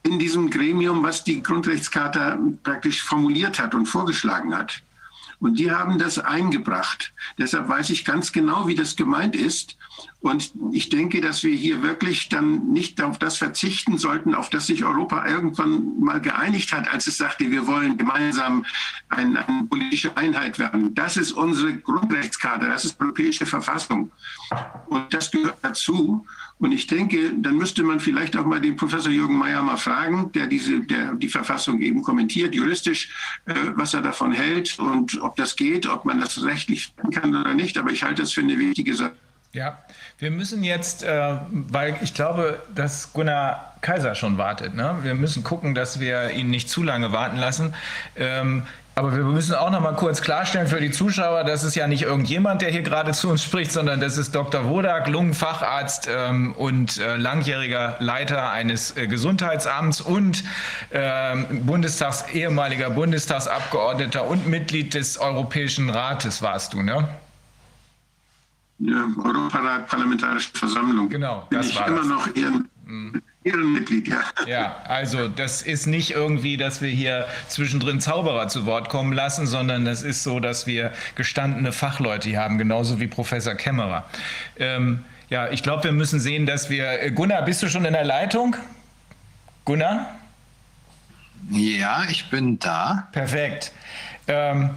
in 0.05 0.19
diesem 0.19 0.49
Gremium, 0.49 1.03
was 1.03 1.23
die 1.23 1.41
Grundrechtscharta 1.41 2.37
praktisch 2.63 3.03
formuliert 3.03 3.59
hat 3.59 3.73
und 3.73 3.87
vorgeschlagen 3.87 4.55
hat. 4.55 4.81
Und 5.39 5.59
die 5.59 5.71
haben 5.71 5.99
das 5.99 6.17
eingebracht. 6.17 7.13
Deshalb 7.37 7.67
weiß 7.67 7.89
ich 7.89 8.05
ganz 8.05 8.31
genau, 8.31 8.67
wie 8.67 8.75
das 8.75 8.95
gemeint 8.95 9.35
ist. 9.35 9.77
Und 10.21 10.53
ich 10.71 10.89
denke, 10.89 11.21
dass 11.21 11.43
wir 11.43 11.55
hier 11.55 11.83
wirklich 11.83 12.29
dann 12.29 12.71
nicht 12.71 13.01
auf 13.01 13.19
das 13.19 13.37
verzichten 13.37 13.97
sollten, 13.97 14.33
auf 14.33 14.49
das 14.49 14.67
sich 14.67 14.83
Europa 14.83 15.27
irgendwann 15.27 15.99
mal 15.99 16.21
geeinigt 16.21 16.71
hat, 16.71 16.91
als 16.91 17.07
es 17.07 17.17
sagte, 17.17 17.51
wir 17.51 17.67
wollen 17.67 17.97
gemeinsam 17.97 18.65
eine, 19.09 19.47
eine 19.47 19.63
politische 19.65 20.15
Einheit 20.15 20.57
werden. 20.57 20.95
Das 20.95 21.17
ist 21.17 21.33
unsere 21.33 21.75
Grundrechtskarte, 21.75 22.67
das 22.67 22.85
ist 22.85 22.99
europäische 22.99 23.45
Verfassung. 23.45 24.11
Und 24.87 25.13
das 25.13 25.31
gehört 25.31 25.57
dazu. 25.61 26.25
Und 26.57 26.71
ich 26.71 26.87
denke, 26.87 27.33
dann 27.41 27.57
müsste 27.57 27.83
man 27.83 27.99
vielleicht 27.99 28.37
auch 28.37 28.45
mal 28.45 28.61
den 28.61 28.77
Professor 28.77 29.11
Jürgen 29.11 29.37
Mayer 29.37 29.61
mal 29.61 29.77
fragen, 29.77 30.31
der 30.31 30.47
diese, 30.47 30.79
der 30.81 31.13
die 31.15 31.27
Verfassung 31.27 31.81
eben 31.81 32.01
kommentiert, 32.01 32.55
juristisch, 32.55 33.09
äh, 33.45 33.53
was 33.75 33.93
er 33.93 34.01
davon 34.01 34.31
hält 34.31 34.79
und 34.79 35.21
ob 35.21 35.35
das 35.35 35.55
geht, 35.55 35.85
ob 35.85 36.05
man 36.05 36.21
das 36.21 36.41
rechtlich 36.43 36.93
kann 37.11 37.35
oder 37.35 37.53
nicht. 37.53 37.77
Aber 37.77 37.91
ich 37.91 38.03
halte 38.03 38.21
das 38.21 38.31
für 38.31 38.41
eine 38.41 38.57
wichtige 38.57 38.95
Sache. 38.95 39.15
Ja, 39.51 39.77
wir 40.17 40.31
müssen 40.31 40.63
jetzt, 40.63 41.03
äh, 41.03 41.37
weil 41.49 41.97
ich 42.01 42.13
glaube, 42.13 42.61
dass 42.73 43.13
Gunnar 43.13 43.75
Kaiser 43.81 44.15
schon 44.15 44.37
wartet. 44.37 44.75
Ne? 44.75 44.97
Wir 45.03 45.13
müssen 45.13 45.43
gucken, 45.43 45.75
dass 45.75 45.99
wir 45.99 46.31
ihn 46.31 46.49
nicht 46.49 46.69
zu 46.69 46.83
lange 46.83 47.11
warten 47.11 47.37
lassen. 47.37 47.73
Ähm, 48.15 48.63
aber 48.95 49.13
wir 49.15 49.25
müssen 49.25 49.53
auch 49.55 49.69
noch 49.71 49.81
mal 49.81 49.93
kurz 49.95 50.21
klarstellen 50.21 50.67
für 50.67 50.79
die 50.79 50.89
Zuschauer, 50.89 51.43
das 51.43 51.65
ist 51.65 51.75
ja 51.75 51.85
nicht 51.85 52.03
irgendjemand, 52.03 52.61
der 52.61 52.71
hier 52.71 52.81
gerade 52.81 53.11
zu 53.11 53.29
uns 53.29 53.43
spricht, 53.43 53.73
sondern 53.73 53.99
das 53.99 54.17
ist 54.17 54.33
Dr. 54.33 54.69
Wodak, 54.69 55.09
Lungenfacharzt 55.09 56.07
ähm, 56.09 56.53
und 56.53 56.97
äh, 56.97 57.17
langjähriger 57.17 57.97
Leiter 57.99 58.49
eines 58.51 58.95
äh, 58.95 59.07
Gesundheitsamts 59.07 59.99
und 59.99 60.45
äh, 60.91 61.35
Bundestags, 61.65 62.23
ehemaliger 62.31 62.89
Bundestagsabgeordneter 62.89 64.25
und 64.25 64.47
Mitglied 64.47 64.93
des 64.93 65.17
Europäischen 65.17 65.89
Rates 65.89 66.41
warst 66.41 66.73
du, 66.73 66.81
ne? 66.81 67.07
Ja, 68.79 69.07
Europarat, 69.23 69.87
Parlamentarische 69.87 70.51
Versammlung. 70.53 71.09
Genau, 71.09 71.47
das 71.49 71.61
Bin 71.61 71.69
ich 71.69 71.79
war 71.79 71.87
immer 71.87 71.97
das. 71.97 72.07
noch 72.07 72.35
Ehren, 72.35 72.69
mhm. 72.85 73.21
Ehrenmitglied, 73.43 74.07
ja. 74.07 74.23
Ja, 74.47 74.77
also 74.85 75.27
das 75.27 75.61
ist 75.61 75.85
nicht 75.85 76.11
irgendwie, 76.11 76.57
dass 76.57 76.81
wir 76.81 76.89
hier 76.89 77.27
zwischendrin 77.47 77.99
Zauberer 77.99 78.47
zu 78.47 78.65
Wort 78.65 78.89
kommen 78.89 79.13
lassen, 79.13 79.45
sondern 79.45 79.85
das 79.85 80.01
ist 80.01 80.23
so, 80.23 80.39
dass 80.39 80.65
wir 80.65 80.91
gestandene 81.15 81.71
Fachleute 81.71 82.29
hier 82.29 82.39
haben, 82.39 82.57
genauso 82.57 82.99
wie 82.99 83.07
Professor 83.07 83.53
Kämmerer. 83.53 84.05
Ähm, 84.57 85.03
ja, 85.29 85.49
ich 85.51 85.63
glaube, 85.63 85.83
wir 85.83 85.91
müssen 85.91 86.19
sehen, 86.19 86.45
dass 86.45 86.69
wir. 86.69 87.01
Äh, 87.01 87.11
Gunnar, 87.11 87.43
bist 87.43 87.61
du 87.63 87.69
schon 87.69 87.85
in 87.85 87.93
der 87.93 88.05
Leitung? 88.05 88.55
Gunnar? 89.65 90.15
Ja, 91.49 92.03
ich 92.09 92.29
bin 92.29 92.59
da. 92.59 93.07
Perfekt. 93.11 93.71
Ähm, 94.27 94.71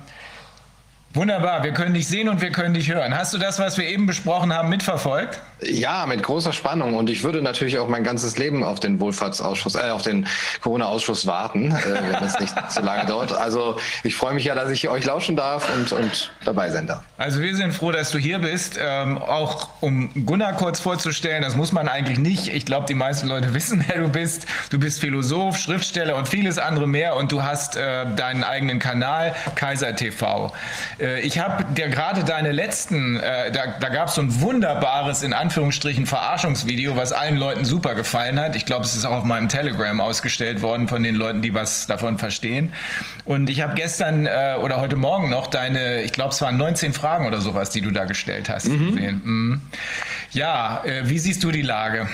Wunderbar, 1.19 1.65
wir 1.65 1.73
können 1.73 1.95
dich 1.95 2.07
sehen 2.07 2.29
und 2.29 2.41
wir 2.41 2.53
können 2.53 2.75
dich 2.75 2.93
hören. 2.93 3.13
Hast 3.13 3.35
du 3.35 3.39
das, 3.39 3.59
was 3.59 3.77
wir 3.77 3.87
eben 3.89 4.07
besprochen 4.07 4.55
haben, 4.55 4.69
mitverfolgt? 4.69 5.41
Ja, 5.61 6.07
mit 6.07 6.23
großer 6.23 6.53
Spannung. 6.53 6.95
Und 6.95 7.11
ich 7.11 7.25
würde 7.25 7.43
natürlich 7.43 7.81
auch 7.81 7.89
mein 7.89 8.05
ganzes 8.05 8.39
Leben 8.39 8.63
auf 8.63 8.79
den 8.79 9.01
Wohlfahrtsausschuss, 9.01 9.75
äh, 9.75 9.91
auf 9.91 10.03
den 10.03 10.29
Corona-Ausschuss 10.61 11.27
warten, 11.27 11.73
äh, 11.73 12.13
wenn 12.13 12.23
es 12.23 12.39
nicht 12.39 12.55
zu 12.71 12.83
lange 12.83 13.05
dauert. 13.07 13.33
Also 13.33 13.79
ich 14.05 14.15
freue 14.15 14.33
mich 14.33 14.45
ja, 14.45 14.55
dass 14.55 14.71
ich 14.71 14.89
euch 14.89 15.05
lauschen 15.07 15.35
darf 15.35 15.69
und, 15.75 15.91
und 15.91 16.31
dabei 16.45 16.71
sein 16.71 16.87
darf. 16.87 17.03
Also 17.17 17.41
wir 17.41 17.57
sind 17.57 17.75
froh, 17.75 17.91
dass 17.91 18.13
du 18.13 18.19
hier 18.19 18.39
bist. 18.39 18.79
Ähm, 18.81 19.19
auch 19.19 19.71
um 19.81 20.25
Gunnar 20.25 20.53
kurz 20.53 20.79
vorzustellen, 20.79 21.43
das 21.43 21.57
muss 21.57 21.73
man 21.73 21.89
eigentlich 21.89 22.21
nicht. 22.21 22.47
Ich 22.47 22.65
glaube, 22.65 22.87
die 22.87 22.95
meisten 22.95 23.27
Leute 23.27 23.55
wissen, 23.55 23.85
wer 23.89 24.03
du 24.03 24.09
bist. 24.09 24.47
Du 24.71 24.79
bist 24.79 25.01
Philosoph, 25.01 25.59
Schriftsteller 25.59 26.15
und 26.15 26.29
vieles 26.29 26.59
andere 26.59 26.87
mehr. 26.87 27.17
Und 27.17 27.33
du 27.33 27.43
hast 27.43 27.77
äh, 27.77 28.07
deinen 28.15 28.45
eigenen 28.45 28.79
Kanal, 28.79 29.35
Kaiser 29.57 29.97
TV. 29.97 30.53
Äh, 30.99 31.08
Äh, 31.08 31.08
ich 31.17 31.39
habe 31.39 31.65
dir 31.75 31.89
gerade 31.89 32.25
deine 32.25 32.53
letzten, 32.53 33.17
äh, 33.17 33.51
da, 33.51 33.79
da 33.81 33.89
gab 33.89 34.09
es 34.09 34.15
so 34.15 34.23
ein 34.23 34.41
wunderbares, 34.41 35.23
in 35.23 35.33
Anführungsstrichen, 35.33 36.07
Verarschungsvideo, 36.07 36.97
was 36.97 37.13
allen 37.13 37.37
Leuten 37.37 37.65
super 37.65 37.95
gefallen 37.95 38.41
hat. 38.41 38.57
Ich 38.57 38.67
glaube, 38.67 38.85
es 38.85 38.95
ist 38.95 39.05
auch 39.05 39.19
auf 39.19 39.25
meinem 39.25 39.49
Telegram 39.49 40.01
ausgestellt 40.01 40.63
worden 40.63 40.89
von 40.89 41.03
den 41.03 41.15
Leuten, 41.15 41.43
die 41.43 41.55
was 41.55 41.87
davon 41.87 42.19
verstehen. 42.19 42.73
Und 43.25 43.51
ich 43.51 43.61
habe 43.61 43.75
gestern 43.75 44.27
äh, 44.27 44.57
oder 44.61 44.81
heute 44.81 44.97
Morgen 44.97 45.31
noch 45.31 45.47
deine, 45.47 46.03
ich 46.03 46.13
glaube, 46.13 46.33
es 46.33 46.41
waren 46.41 46.57
19 46.57 46.93
Fragen 46.93 47.27
oder 47.27 47.41
sowas, 47.41 47.71
die 47.71 47.81
du 47.81 47.91
da 47.91 48.05
gestellt 48.05 48.49
hast. 48.49 48.69
Mhm. 48.69 49.21
Mhm. 49.25 49.61
Ja, 50.33 50.83
äh, 50.85 51.09
wie 51.09 51.19
siehst 51.19 51.43
du 51.45 51.51
die 51.51 51.63
Lage? 51.63 52.09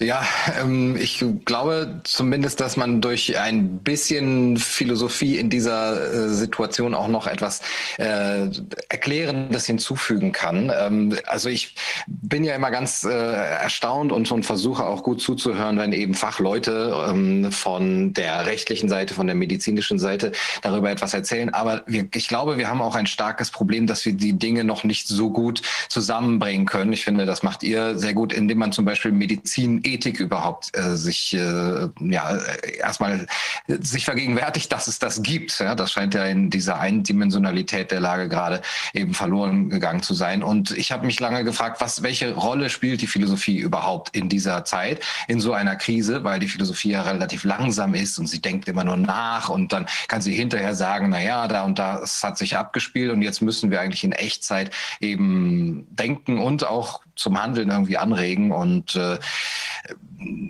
Ja, 0.00 0.24
ähm, 0.60 0.96
ich 0.96 1.24
glaube 1.44 2.02
zumindest, 2.04 2.60
dass 2.60 2.76
man 2.76 3.00
durch 3.00 3.36
ein 3.36 3.78
bisschen 3.78 4.56
Philosophie 4.56 5.38
in 5.38 5.50
dieser 5.50 6.14
äh, 6.14 6.28
Situation 6.28 6.94
auch 6.94 7.08
noch 7.08 7.26
etwas 7.26 7.62
äh, 7.98 8.48
Erklärendes 8.88 9.66
hinzufügen 9.66 10.30
kann. 10.30 10.70
Ähm, 10.72 11.18
also 11.26 11.48
ich 11.48 11.74
bin 12.06 12.44
ja 12.44 12.54
immer 12.54 12.70
ganz 12.70 13.02
äh, 13.02 13.10
erstaunt 13.10 14.12
und, 14.12 14.30
und 14.30 14.46
versuche 14.46 14.86
auch 14.86 15.02
gut 15.02 15.20
zuzuhören, 15.20 15.78
wenn 15.78 15.92
eben 15.92 16.14
Fachleute 16.14 16.94
ähm, 17.08 17.50
von 17.50 18.12
der 18.12 18.46
rechtlichen 18.46 18.88
Seite, 18.88 19.14
von 19.14 19.26
der 19.26 19.34
medizinischen 19.34 19.98
Seite 19.98 20.30
darüber 20.62 20.92
etwas 20.92 21.12
erzählen. 21.12 21.52
Aber 21.52 21.82
wir, 21.86 22.06
ich 22.14 22.28
glaube, 22.28 22.56
wir 22.56 22.68
haben 22.68 22.82
auch 22.82 22.94
ein 22.94 23.08
starkes 23.08 23.50
Problem, 23.50 23.88
dass 23.88 24.04
wir 24.06 24.12
die 24.12 24.34
Dinge 24.34 24.62
noch 24.62 24.84
nicht 24.84 25.08
so 25.08 25.30
gut 25.30 25.62
zusammenbringen 25.88 26.66
können. 26.66 26.92
Ich 26.92 27.04
finde, 27.04 27.26
das 27.26 27.42
macht 27.42 27.64
ihr 27.64 27.98
sehr 27.98 28.14
gut, 28.14 28.32
indem 28.32 28.58
man 28.58 28.70
zum 28.70 28.84
Beispiel 28.84 29.10
Medizin 29.10 29.82
Ethik 29.94 30.20
überhaupt 30.20 30.76
äh, 30.76 30.96
sich 30.96 31.34
äh, 31.34 31.88
ja 32.00 32.38
erstmal 32.78 33.26
sich 33.66 34.04
vergegenwärtigt, 34.04 34.70
dass 34.72 34.88
es 34.88 34.98
das 34.98 35.22
gibt. 35.22 35.58
Ja, 35.58 35.74
das 35.74 35.92
scheint 35.92 36.14
ja 36.14 36.24
in 36.24 36.50
dieser 36.50 36.78
Eindimensionalität 36.78 37.90
der 37.90 38.00
Lage 38.00 38.28
gerade 38.28 38.62
eben 38.92 39.14
verloren 39.14 39.70
gegangen 39.70 40.02
zu 40.02 40.14
sein. 40.14 40.42
Und 40.42 40.70
ich 40.72 40.92
habe 40.92 41.06
mich 41.06 41.20
lange 41.20 41.44
gefragt, 41.44 41.80
was 41.80 42.02
welche 42.02 42.34
Rolle 42.34 42.70
spielt 42.70 43.00
die 43.00 43.06
Philosophie 43.06 43.58
überhaupt 43.58 44.16
in 44.16 44.28
dieser 44.28 44.64
Zeit, 44.64 45.04
in 45.26 45.40
so 45.40 45.52
einer 45.52 45.76
Krise, 45.76 46.24
weil 46.24 46.40
die 46.40 46.48
Philosophie 46.48 46.90
ja 46.90 47.02
relativ 47.02 47.44
langsam 47.44 47.94
ist 47.94 48.18
und 48.18 48.26
sie 48.26 48.40
denkt 48.40 48.68
immer 48.68 48.84
nur 48.84 48.96
nach 48.96 49.48
und 49.48 49.72
dann 49.72 49.86
kann 50.08 50.22
sie 50.22 50.34
hinterher 50.34 50.74
sagen, 50.74 51.08
na 51.10 51.22
ja, 51.22 51.48
da 51.48 51.62
und 51.62 51.78
da 51.78 52.00
es 52.02 52.22
hat 52.22 52.38
sich 52.38 52.56
abgespielt 52.56 53.12
und 53.12 53.22
jetzt 53.22 53.42
müssen 53.42 53.70
wir 53.70 53.80
eigentlich 53.80 54.04
in 54.04 54.12
Echtzeit 54.12 54.70
eben 55.00 55.86
denken 55.90 56.38
und 56.38 56.66
auch 56.66 57.00
zum 57.18 57.42
Handeln 57.42 57.70
irgendwie 57.70 57.98
anregen. 57.98 58.52
Und 58.52 58.96
äh, 58.96 59.18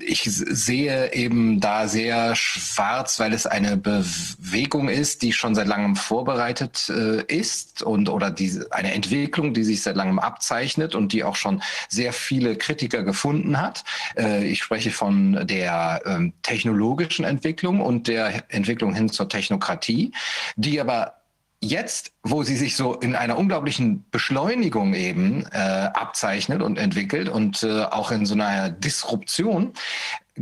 ich 0.00 0.22
sehe 0.24 1.12
eben 1.12 1.60
da 1.60 1.88
sehr 1.88 2.34
schwarz, 2.34 3.20
weil 3.20 3.32
es 3.34 3.46
eine 3.46 3.76
Bewegung 3.76 4.88
ist, 4.88 5.22
die 5.22 5.32
schon 5.32 5.54
seit 5.54 5.66
langem 5.66 5.96
vorbereitet 5.96 6.88
äh, 6.88 7.22
ist 7.24 7.82
und 7.82 8.08
oder 8.08 8.30
die, 8.30 8.60
eine 8.70 8.94
Entwicklung, 8.94 9.52
die 9.52 9.64
sich 9.64 9.82
seit 9.82 9.96
langem 9.96 10.18
abzeichnet 10.18 10.94
und 10.94 11.12
die 11.12 11.22
auch 11.24 11.36
schon 11.36 11.62
sehr 11.88 12.12
viele 12.12 12.56
Kritiker 12.56 13.02
gefunden 13.02 13.60
hat. 13.60 13.84
Äh, 14.16 14.46
ich 14.46 14.62
spreche 14.62 14.90
von 14.90 15.46
der 15.46 16.00
ähm, 16.06 16.32
technologischen 16.42 17.24
Entwicklung 17.24 17.80
und 17.80 18.08
der 18.08 18.44
Entwicklung 18.48 18.94
hin 18.94 19.10
zur 19.10 19.28
Technokratie, 19.28 20.12
die 20.56 20.80
aber 20.80 21.17
jetzt, 21.60 22.12
wo 22.22 22.42
sie 22.42 22.56
sich 22.56 22.76
so 22.76 22.94
in 22.94 23.16
einer 23.16 23.36
unglaublichen 23.36 24.08
Beschleunigung 24.10 24.94
eben 24.94 25.44
äh, 25.52 25.90
abzeichnet 25.92 26.62
und 26.62 26.78
entwickelt 26.78 27.28
und 27.28 27.62
äh, 27.62 27.84
auch 27.84 28.10
in 28.10 28.26
so 28.26 28.34
einer 28.34 28.70
Disruption 28.70 29.72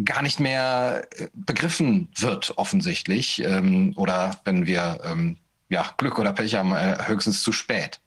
gar 0.05 0.23
nicht 0.23 0.41
mehr 0.41 1.07
äh, 1.17 1.29
begriffen 1.33 2.09
wird 2.19 2.55
offensichtlich 2.57 3.43
ähm, 3.43 3.95
oder 3.97 4.39
wenn 4.45 4.67
wir 4.67 5.01
ähm, 5.05 5.39
ja 5.69 5.87
Glück 5.97 6.19
oder 6.19 6.33
Pech 6.33 6.55
haben, 6.55 6.73
äh, 6.75 6.99
höchstens 7.07 7.43
zu 7.43 7.53
spät. 7.53 8.01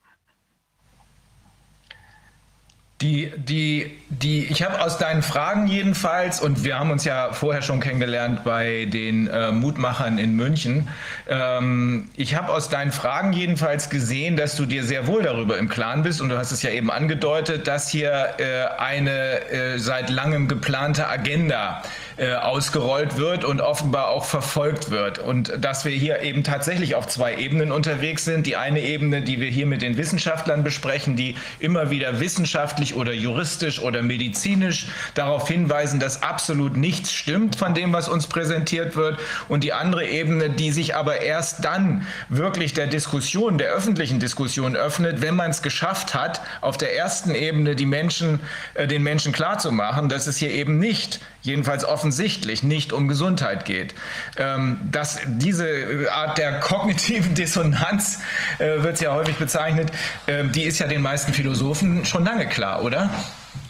Die, 3.02 3.32
die, 3.38 3.98
die, 4.10 4.48
ich 4.48 4.62
habe 4.62 4.82
aus 4.82 4.98
deinen 4.98 5.22
Fragen 5.22 5.68
jedenfalls, 5.68 6.42
und 6.42 6.66
wir 6.66 6.78
haben 6.78 6.92
uns 6.92 7.06
ja 7.06 7.32
vorher 7.32 7.62
schon 7.62 7.80
kennengelernt 7.80 8.44
bei 8.44 8.88
den 8.92 9.28
äh, 9.28 9.54
Mutmachern 9.54 10.18
in 10.18 10.36
München, 10.36 10.90
ähm, 11.30 12.10
ich 12.18 12.36
habe 12.36 12.52
aus 12.52 12.68
deinen 12.68 12.92
Fragen 12.92 13.32
jedenfalls 13.32 13.90
gesehen, 13.90 14.36
dass 14.36 14.58
du 14.58 14.66
dir 14.66 14.84
sehr 14.84 15.08
wohl 15.08 15.24
darüber 15.24 15.58
im 15.58 15.70
Klaren 15.70 16.04
bist, 16.04 16.20
und 16.20 16.28
du 16.28 16.38
hast 16.38 16.52
es 16.52 16.62
ja 16.62 16.72
eben 16.72 16.92
angedeutet, 16.92 17.68
dass 17.68 17.90
hier 17.90 18.34
äh, 18.38 18.66
eine 18.82 19.50
äh, 19.50 19.80
seit 19.80 20.10
langem 20.10 20.50
geplante 20.50 21.08
Agenda 21.08 21.82
äh, 21.82 22.09
ausgerollt 22.20 23.18
wird 23.18 23.46
und 23.46 23.62
offenbar 23.62 24.10
auch 24.10 24.26
verfolgt 24.26 24.92
wird. 24.92 25.20
Und 25.20 25.54
dass 25.58 25.86
wir 25.86 25.92
hier 25.92 26.22
eben 26.22 26.44
tatsächlich 26.44 26.96
auf 26.96 27.08
zwei 27.08 27.36
Ebenen 27.36 27.72
unterwegs 27.72 28.26
sind. 28.26 28.46
Die 28.46 28.56
eine 28.56 28.82
Ebene, 28.82 29.22
die 29.22 29.40
wir 29.40 29.50
hier 29.50 29.66
mit 29.66 29.82
den 29.82 29.98
Wissenschaftlern 29.98 30.64
besprechen, 30.64 31.16
die 31.16 31.36
immer 31.60 31.90
wieder 31.90 32.20
wissenschaftlich 32.20 32.96
oder 32.96 33.14
juristisch 33.14 33.80
oder 33.80 34.02
medizinisch 34.02 34.88
darauf 35.14 35.48
hinweisen, 35.48 36.00
dass 36.00 36.22
absolut 36.24 36.76
nichts 36.76 37.14
stimmt 37.14 37.56
von 37.56 37.74
dem, 37.74 37.94
was 37.94 38.10
uns 38.10 38.28
präsentiert 38.28 38.96
wird. 38.96 39.20
Und 39.48 39.64
die 39.64 39.74
andere 39.74 40.06
Ebene, 40.06 40.50
die 40.50 40.72
sich 40.72 40.96
aber 40.96 41.22
erst 41.22 41.64
dann 41.64 42.06
wirklich 42.28 42.74
der 42.74 42.88
Diskussion, 42.88 43.58
der 43.58 43.72
öffentlichen 43.72 44.20
Diskussion 44.20 44.76
öffnet, 44.76 45.22
wenn 45.22 45.36
man 45.36 45.52
es 45.52 45.62
geschafft 45.62 46.14
hat, 46.14 46.42
auf 46.62 46.78
der 46.78 46.96
ersten 46.96 47.34
Ebene 47.34 47.76
die 47.76 47.86
Menschen, 47.86 48.40
äh, 48.74 48.88
den 48.88 49.04
Menschen 49.04 49.32
klarzumachen, 49.32 50.10
dass 50.10 50.28
es 50.28 50.38
hier 50.38 50.52
eben 50.52 50.80
nicht 50.80 51.20
jedenfalls 51.42 51.86
offensichtlich 51.86 52.64
nicht 52.64 52.94
um 52.94 53.08
Gesundheit 53.08 53.66
geht. 53.66 53.96
Ähm, 54.38 54.80
dass 54.92 55.20
diese 55.26 56.08
Art 56.12 56.38
der 56.38 56.60
kognitiven 56.60 57.34
Dissonanz, 57.36 58.20
äh, 58.58 58.84
wird 58.84 58.96
es 58.96 59.02
ja 59.02 59.14
häufig 59.14 59.36
bezeichnet, 59.36 59.92
äh, 60.28 60.46
die 60.46 60.64
ist 60.64 60.80
ja 60.80 60.88
den 60.88 61.02
meisten 61.02 61.34
Philosophen 61.34 62.06
schon 62.06 62.26
lange 62.26 62.48
klar, 62.48 62.84
oder? 62.84 63.10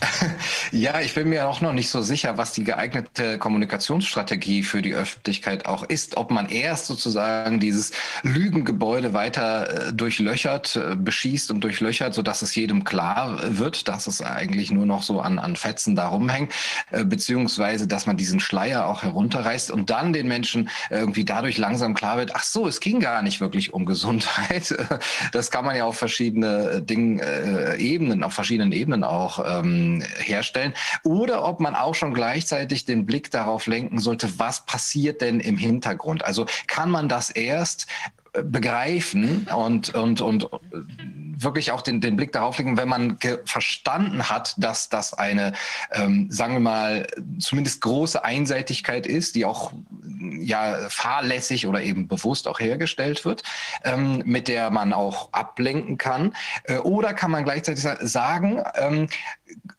Ja, 0.72 1.02
ich 1.02 1.16
bin 1.16 1.30
mir 1.30 1.48
auch 1.48 1.62
noch 1.62 1.74
nicht 1.74 1.90
so 1.90 2.02
sicher, 2.02 2.38
was 2.38 2.54
die 2.54 2.64
geeignete 2.64 3.38
Kommunikationsstrategie 3.40 4.64
für 4.64 4.82
die 4.82 4.94
Öffentlichkeit 4.94 5.66
auch 5.66 5.84
ist. 5.84 6.18
Ob 6.18 6.30
man 6.32 6.48
erst 6.50 6.86
sozusagen 6.86 7.60
dieses 7.60 7.92
Lügengebäude 8.24 9.14
weiter 9.14 9.88
äh, 9.88 9.94
durchlöchert, 9.94 10.76
äh, 10.76 10.96
beschießt 10.96 11.52
und 11.52 11.62
durchlöchert, 11.62 12.14
sodass 12.14 12.42
es 12.42 12.54
jedem 12.56 12.84
klar 12.84 13.40
wird, 13.58 13.88
dass 13.88 14.08
es 14.08 14.22
eigentlich 14.22 14.72
nur 14.72 14.86
noch 14.86 15.02
so 15.02 15.22
an, 15.22 15.40
an 15.40 15.56
Fetzen 15.56 15.96
da 15.96 16.08
rumhängt, 16.10 16.54
äh, 16.92 17.04
beziehungsweise 17.04 17.88
dass 17.88 18.06
man 18.06 18.18
diesen 18.18 18.40
Schleier 18.40 18.86
auch 18.86 19.04
herunterreißt 19.04 19.72
und 19.72 19.90
dann 19.90 20.14
den 20.14 20.28
Menschen 20.28 20.70
irgendwie 20.90 21.26
dadurch 21.26 21.58
langsam 21.58 21.94
klar 21.94 22.18
wird, 22.18 22.36
ach 22.36 22.44
so, 22.44 22.68
es 22.68 22.80
ging 22.80 23.00
gar 23.00 23.22
nicht 23.22 23.42
wirklich 23.42 23.74
um 23.74 23.86
Gesundheit. 23.86 24.76
Das 25.32 25.52
kann 25.52 25.66
man 25.66 25.76
ja 25.76 25.86
auf 25.86 25.98
verschiedene 25.98 26.82
Dinge, 26.82 27.22
äh, 27.22 27.82
Ebenen, 27.82 28.24
auf 28.24 28.34
verschiedenen 28.34 28.72
Ebenen 28.72 29.04
auch 29.04 29.44
ähm, 29.46 29.89
herstellen. 30.18 30.74
Oder 31.04 31.44
ob 31.44 31.60
man 31.60 31.76
auch 31.76 31.96
schon 31.96 32.14
gleichzeitig 32.14 32.86
den 32.86 33.06
Blick 33.06 33.32
darauf 33.32 33.68
lenken 33.68 34.00
sollte, 34.00 34.40
was 34.40 34.66
passiert 34.66 35.22
denn 35.22 35.40
im 35.40 35.58
Hintergrund? 35.58 36.24
Also 36.24 36.46
kann 36.68 36.92
man 36.92 37.10
das 37.10 37.30
erst 37.30 37.88
äh, 38.34 38.44
begreifen 38.44 39.48
und, 39.48 39.94
und, 39.96 40.22
und 40.22 40.50
wirklich 41.42 41.72
auch 41.72 41.82
den, 41.82 42.02
den 42.02 42.16
Blick 42.16 42.32
darauf 42.32 42.58
legen, 42.58 42.78
wenn 42.78 42.90
man 42.90 43.18
verstanden 43.46 44.30
hat, 44.30 44.56
dass 44.58 44.90
das 44.90 45.14
eine, 45.14 45.54
ähm, 45.92 46.30
sagen 46.30 46.54
wir 46.54 46.60
mal, 46.60 47.08
zumindest 47.40 47.82
große 47.82 48.24
Einseitigkeit 48.24 49.08
ist, 49.08 49.36
die 49.36 49.46
auch 49.46 49.72
ja 50.40 50.90
fahrlässig 50.90 51.66
oder 51.66 51.82
eben 51.82 52.08
bewusst 52.08 52.48
auch 52.48 52.60
hergestellt 52.60 53.26
wird, 53.26 53.44
ähm, 53.84 54.22
mit 54.26 54.48
der 54.48 54.70
man 54.70 54.94
auch 54.94 55.32
ablenken 55.32 55.98
kann. 55.98 56.36
Äh, 56.66 56.78
oder 56.78 57.14
kann 57.14 57.32
man 57.32 57.46
gleichzeitig 57.46 57.86
sagen, 58.02 58.62
ähm, 58.76 59.08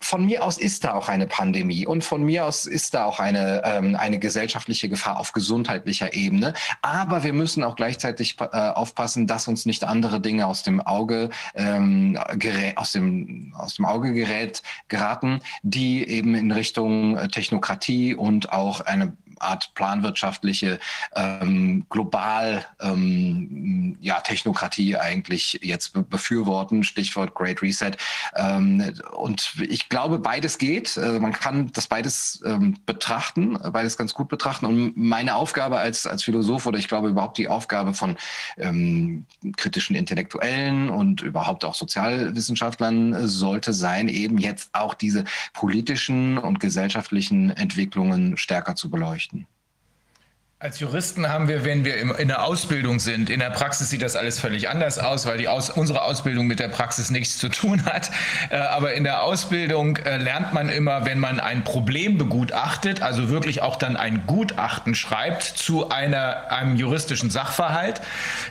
von 0.03 0.25
mir 0.25 0.45
aus 0.45 0.59
ist 0.59 0.85
da 0.85 0.95
auch 0.95 1.09
eine 1.09 1.27
Pandemie 1.27 1.87
und 1.87 2.03
von 2.03 2.23
mir 2.23 2.47
aus 2.47 2.67
ist 2.67 2.95
da 2.95 3.05
auch 3.05 3.21
eine, 3.21 3.63
ähm, 3.65 3.97
eine 3.97 4.19
gesellschaftliche 4.19 4.89
Gefahr 4.89 5.21
auf 5.21 5.33
gesundheitlicher 5.33 6.15
Ebene. 6.15 6.55
Aber 6.83 7.23
wir 7.23 7.33
müssen 7.33 7.63
auch 7.63 7.77
gleichzeitig 7.77 8.37
äh, 8.41 8.47
aufpassen, 8.47 9.27
dass 9.27 9.47
uns 9.47 9.67
nicht 9.67 9.85
andere 9.85 10.21
Dinge 10.21 10.47
aus 10.47 10.63
dem 10.63 10.81
Auge 10.81 11.31
ähm, 11.55 12.19
gerät, 12.35 12.77
aus 12.79 12.93
dem 12.93 13.55
aus 13.57 13.75
dem 13.75 13.85
Auge 13.85 14.13
gerät 14.13 14.63
geraten, 14.89 15.41
die 15.63 16.09
eben 16.09 16.35
in 16.35 16.51
Richtung 16.51 17.17
äh, 17.17 17.29
Technokratie 17.29 18.15
und 18.15 18.53
auch 18.53 18.81
eine 18.81 19.13
Art 19.41 19.73
planwirtschaftliche 19.75 20.79
ähm, 21.15 21.87
global 21.89 22.65
ähm, 22.81 23.97
ja, 24.01 24.21
Technokratie 24.21 24.97
eigentlich 24.97 25.59
jetzt 25.63 25.93
befürworten, 26.11 26.85
Stichwort 26.85 27.35
Great 27.35 27.63
Reset. 27.63 27.93
Ähm, 28.37 28.95
und 29.13 29.55
ich 29.69 29.89
glaube, 29.89 30.19
beides 30.19 30.59
geht. 30.59 30.97
Also 30.97 31.21
man 31.21 31.33
kann 31.33 31.73
das 31.73 31.87
beides 31.87 32.43
ähm, 32.45 32.77
betrachten, 32.87 33.59
beides 33.73 33.97
ganz 33.97 34.15
gut 34.15 34.29
betrachten. 34.29 34.67
Und 34.67 34.97
meine 34.97 35.37
Aufgabe 35.37 35.79
als, 35.79 36.07
als 36.07 36.23
Philosoph 36.23 36.67
oder 36.67 36.79
ich 36.79 36.89
glaube 36.89 37.09
überhaupt 37.09 37.39
die 37.39 37.49
Aufgabe 37.49 37.95
von 37.95 38.17
ähm, 38.57 39.27
kritischen 39.57 39.97
Intellektuellen 39.97 40.91
und 40.91 41.23
überhaupt 41.23 41.65
auch 41.65 41.75
Sozialwissenschaftlern 41.75 43.29
sollte 43.29 43.73
sein, 43.73 44.09
eben 44.09 44.39
jetzt 44.39 44.71
auch 44.73 44.95
diese 44.95 45.25
politischen 45.53 46.39
und 46.39 46.61
gesellschaftlichen 46.61 47.51
Entwicklungen 47.51 48.37
stärker 48.37 48.75
zu 48.75 48.91
beleuchten. 48.91 49.30
Als 50.63 50.79
Juristen 50.79 51.27
haben 51.27 51.49
wir, 51.49 51.65
wenn 51.65 51.87
wir 51.87 52.19
in 52.19 52.29
der 52.29 52.45
Ausbildung 52.45 52.99
sind, 53.01 53.31
in 53.31 53.41
der 53.41 53.49
Praxis 53.49 53.89
sieht 53.89 54.03
das 54.03 54.15
alles 54.15 54.39
völlig 54.39 54.69
anders 54.69 54.99
aus, 54.99 55.25
weil 55.25 55.39
die 55.39 55.49
aus, 55.49 55.71
unsere 55.71 56.03
Ausbildung 56.03 56.47
mit 56.47 56.61
der 56.61 56.69
Praxis 56.69 57.11
nichts 57.11 57.39
zu 57.39 57.49
tun 57.49 57.87
hat. 57.87 58.11
Äh, 58.51 58.57
aber 58.57 58.93
in 58.93 59.05
der 59.05 59.23
Ausbildung 59.23 59.97
äh, 59.97 60.19
lernt 60.19 60.53
man 60.53 60.69
immer, 60.69 61.07
wenn 61.07 61.19
man 61.19 61.41
ein 61.41 61.65
Problem 61.65 62.19
begutachtet, 62.19 63.01
also 63.01 63.31
wirklich 63.31 63.63
auch 63.63 63.77
dann 63.77 63.97
ein 63.97 64.25
Gutachten 64.27 64.95
schreibt 64.95 65.45
zu 65.45 65.89
einer, 65.89 66.53
einem 66.53 66.77
juristischen 66.77 67.31
Sachverhalt, 67.31 68.03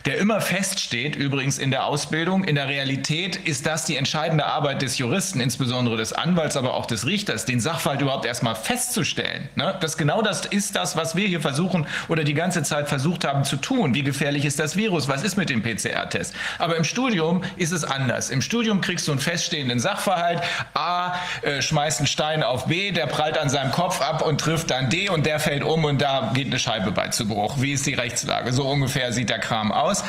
der 0.05 0.17
immer 0.17 0.41
feststeht, 0.41 1.15
übrigens 1.15 1.59
in 1.59 1.69
der 1.69 1.85
Ausbildung. 1.85 2.43
In 2.43 2.55
der 2.55 2.69
Realität 2.69 3.35
ist 3.35 3.67
das 3.67 3.85
die 3.85 3.97
entscheidende 3.97 4.47
Arbeit 4.47 4.81
des 4.81 4.97
Juristen, 4.97 5.41
insbesondere 5.41 5.95
des 5.95 6.13
Anwalts, 6.13 6.57
aber 6.57 6.73
auch 6.73 6.87
des 6.87 7.05
Richters, 7.05 7.45
den 7.45 7.59
Sachverhalt 7.59 8.01
überhaupt 8.01 8.25
erstmal 8.25 8.55
festzustellen. 8.55 9.47
Ne? 9.53 9.77
Das 9.79 9.95
genau 9.95 10.23
das 10.23 10.47
ist 10.47 10.75
das, 10.75 10.97
was 10.97 11.15
wir 11.15 11.27
hier 11.27 11.41
versuchen 11.41 11.85
oder 12.07 12.23
die 12.23 12.33
ganze 12.33 12.63
Zeit 12.63 12.89
versucht 12.89 13.25
haben 13.25 13.43
zu 13.43 13.57
tun. 13.57 13.93
Wie 13.93 14.03
gefährlich 14.03 14.45
ist 14.45 14.59
das 14.59 14.75
Virus? 14.75 15.07
Was 15.07 15.23
ist 15.23 15.37
mit 15.37 15.49
dem 15.49 15.61
PCR-Test? 15.61 16.33
Aber 16.57 16.75
im 16.77 16.83
Studium 16.83 17.43
ist 17.57 17.71
es 17.71 17.83
anders. 17.83 18.29
Im 18.29 18.41
Studium 18.41 18.81
kriegst 18.81 19.07
du 19.07 19.11
einen 19.11 19.21
feststehenden 19.21 19.79
Sachverhalt. 19.79 20.41
A 20.73 21.15
äh, 21.41 21.61
schmeißt 21.61 21.99
einen 21.99 22.07
Stein 22.07 22.43
auf 22.43 22.65
B, 22.65 22.91
der 22.91 23.07
prallt 23.07 23.37
an 23.37 23.49
seinem 23.49 23.71
Kopf 23.71 24.01
ab 24.01 24.25
und 24.25 24.39
trifft 24.39 24.71
dann 24.71 24.89
D 24.89 25.09
und 25.09 25.25
der 25.25 25.39
fällt 25.39 25.63
um 25.63 25.85
und 25.85 26.01
da 26.01 26.31
geht 26.33 26.47
eine 26.47 26.59
Scheibe 26.59 26.91
bei 26.91 27.09
zu 27.09 27.27
Bruch. 27.27 27.61
Wie 27.61 27.73
ist 27.73 27.85
die 27.85 27.93
Rechtslage? 27.93 28.53
So 28.53 28.67
ungefähr 28.67 29.13
sieht 29.13 29.29
der 29.29 29.39
Kram 29.39 29.71
aus. 29.71 30.03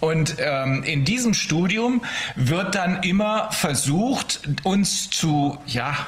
Und 0.00 0.36
ähm, 0.38 0.82
in 0.84 1.04
diesem 1.04 1.34
Studium 1.34 2.02
wird 2.36 2.74
dann 2.74 3.02
immer 3.02 3.50
versucht, 3.52 4.40
uns 4.64 5.10
zu, 5.10 5.58
ja, 5.66 6.06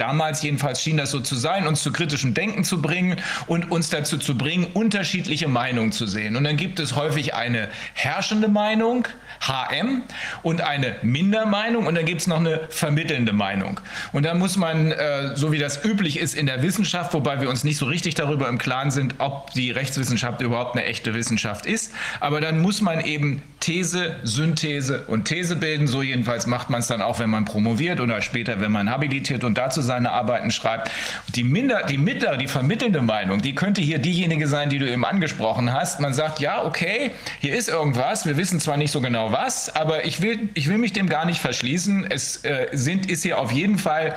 Damals 0.00 0.42
jedenfalls 0.42 0.80
schien 0.80 0.96
das 0.96 1.10
so 1.10 1.20
zu 1.20 1.34
sein, 1.34 1.66
uns 1.66 1.82
zu 1.82 1.92
kritischem 1.92 2.32
Denken 2.32 2.64
zu 2.64 2.80
bringen 2.80 3.16
und 3.46 3.70
uns 3.70 3.90
dazu 3.90 4.16
zu 4.16 4.34
bringen, 4.34 4.68
unterschiedliche 4.72 5.46
Meinungen 5.46 5.92
zu 5.92 6.06
sehen. 6.06 6.36
Und 6.36 6.44
dann 6.44 6.56
gibt 6.56 6.80
es 6.80 6.96
häufig 6.96 7.34
eine 7.34 7.68
herrschende 7.92 8.48
Meinung, 8.48 9.06
HM, 9.40 10.02
und 10.42 10.60
eine 10.60 10.96
Mindermeinung 11.02 11.86
und 11.86 11.94
dann 11.94 12.04
gibt 12.04 12.20
es 12.20 12.26
noch 12.26 12.38
eine 12.38 12.60
vermittelnde 12.68 13.32
Meinung. 13.32 13.80
Und 14.12 14.24
dann 14.24 14.38
muss 14.38 14.56
man, 14.56 14.92
äh, 14.92 15.34
so 15.34 15.50
wie 15.52 15.58
das 15.58 15.84
üblich 15.84 16.18
ist 16.18 16.34
in 16.34 16.46
der 16.46 16.62
Wissenschaft, 16.62 17.14
wobei 17.14 17.40
wir 17.40 17.48
uns 17.48 17.64
nicht 17.64 17.78
so 17.78 17.86
richtig 17.86 18.14
darüber 18.14 18.48
im 18.48 18.58
Klaren 18.58 18.90
sind, 18.90 19.14
ob 19.18 19.50
die 19.52 19.70
Rechtswissenschaft 19.70 20.40
überhaupt 20.42 20.76
eine 20.76 20.84
echte 20.84 21.14
Wissenschaft 21.14 21.66
ist, 21.66 21.92
aber 22.20 22.40
dann 22.40 22.60
muss 22.60 22.80
man 22.80 23.00
eben 23.00 23.42
These, 23.60 24.16
Synthese 24.22 25.04
und 25.06 25.24
These 25.26 25.56
bilden. 25.56 25.86
So 25.86 26.02
jedenfalls 26.02 26.46
macht 26.46 26.70
man 26.70 26.80
es 26.80 26.86
dann 26.86 27.02
auch, 27.02 27.18
wenn 27.18 27.30
man 27.30 27.44
promoviert 27.44 28.00
oder 28.00 28.22
später, 28.22 28.60
wenn 28.60 28.72
man 28.72 28.90
habilitiert 28.90 29.44
und 29.44 29.58
dazu 29.58 29.82
seine 29.82 30.12
Arbeiten 30.12 30.50
schreibt. 30.50 30.90
Die, 31.34 31.44
minder, 31.44 31.84
die 31.86 31.98
mittlere, 31.98 32.38
die 32.38 32.48
vermittelnde 32.48 33.02
Meinung, 33.02 33.42
die 33.42 33.54
könnte 33.54 33.82
hier 33.82 33.98
diejenige 33.98 34.48
sein, 34.48 34.70
die 34.70 34.78
du 34.78 34.90
eben 34.90 35.04
angesprochen 35.04 35.72
hast. 35.72 36.00
Man 36.00 36.14
sagt, 36.14 36.40
ja, 36.40 36.64
okay, 36.64 37.10
hier 37.40 37.54
ist 37.54 37.68
irgendwas. 37.68 38.24
Wir 38.24 38.36
wissen 38.36 38.60
zwar 38.60 38.78
nicht 38.78 38.92
so 38.92 39.00
genau 39.00 39.29
was, 39.32 39.74
aber 39.74 40.04
ich 40.04 40.20
will, 40.20 40.50
ich 40.54 40.68
will 40.68 40.78
mich 40.78 40.92
dem 40.92 41.08
gar 41.08 41.24
nicht 41.24 41.40
verschließen. 41.40 42.10
Es 42.10 42.44
äh, 42.44 42.68
sind, 42.72 43.10
ist 43.10 43.22
hier 43.22 43.38
auf 43.38 43.52
jeden 43.52 43.78
Fall 43.78 44.14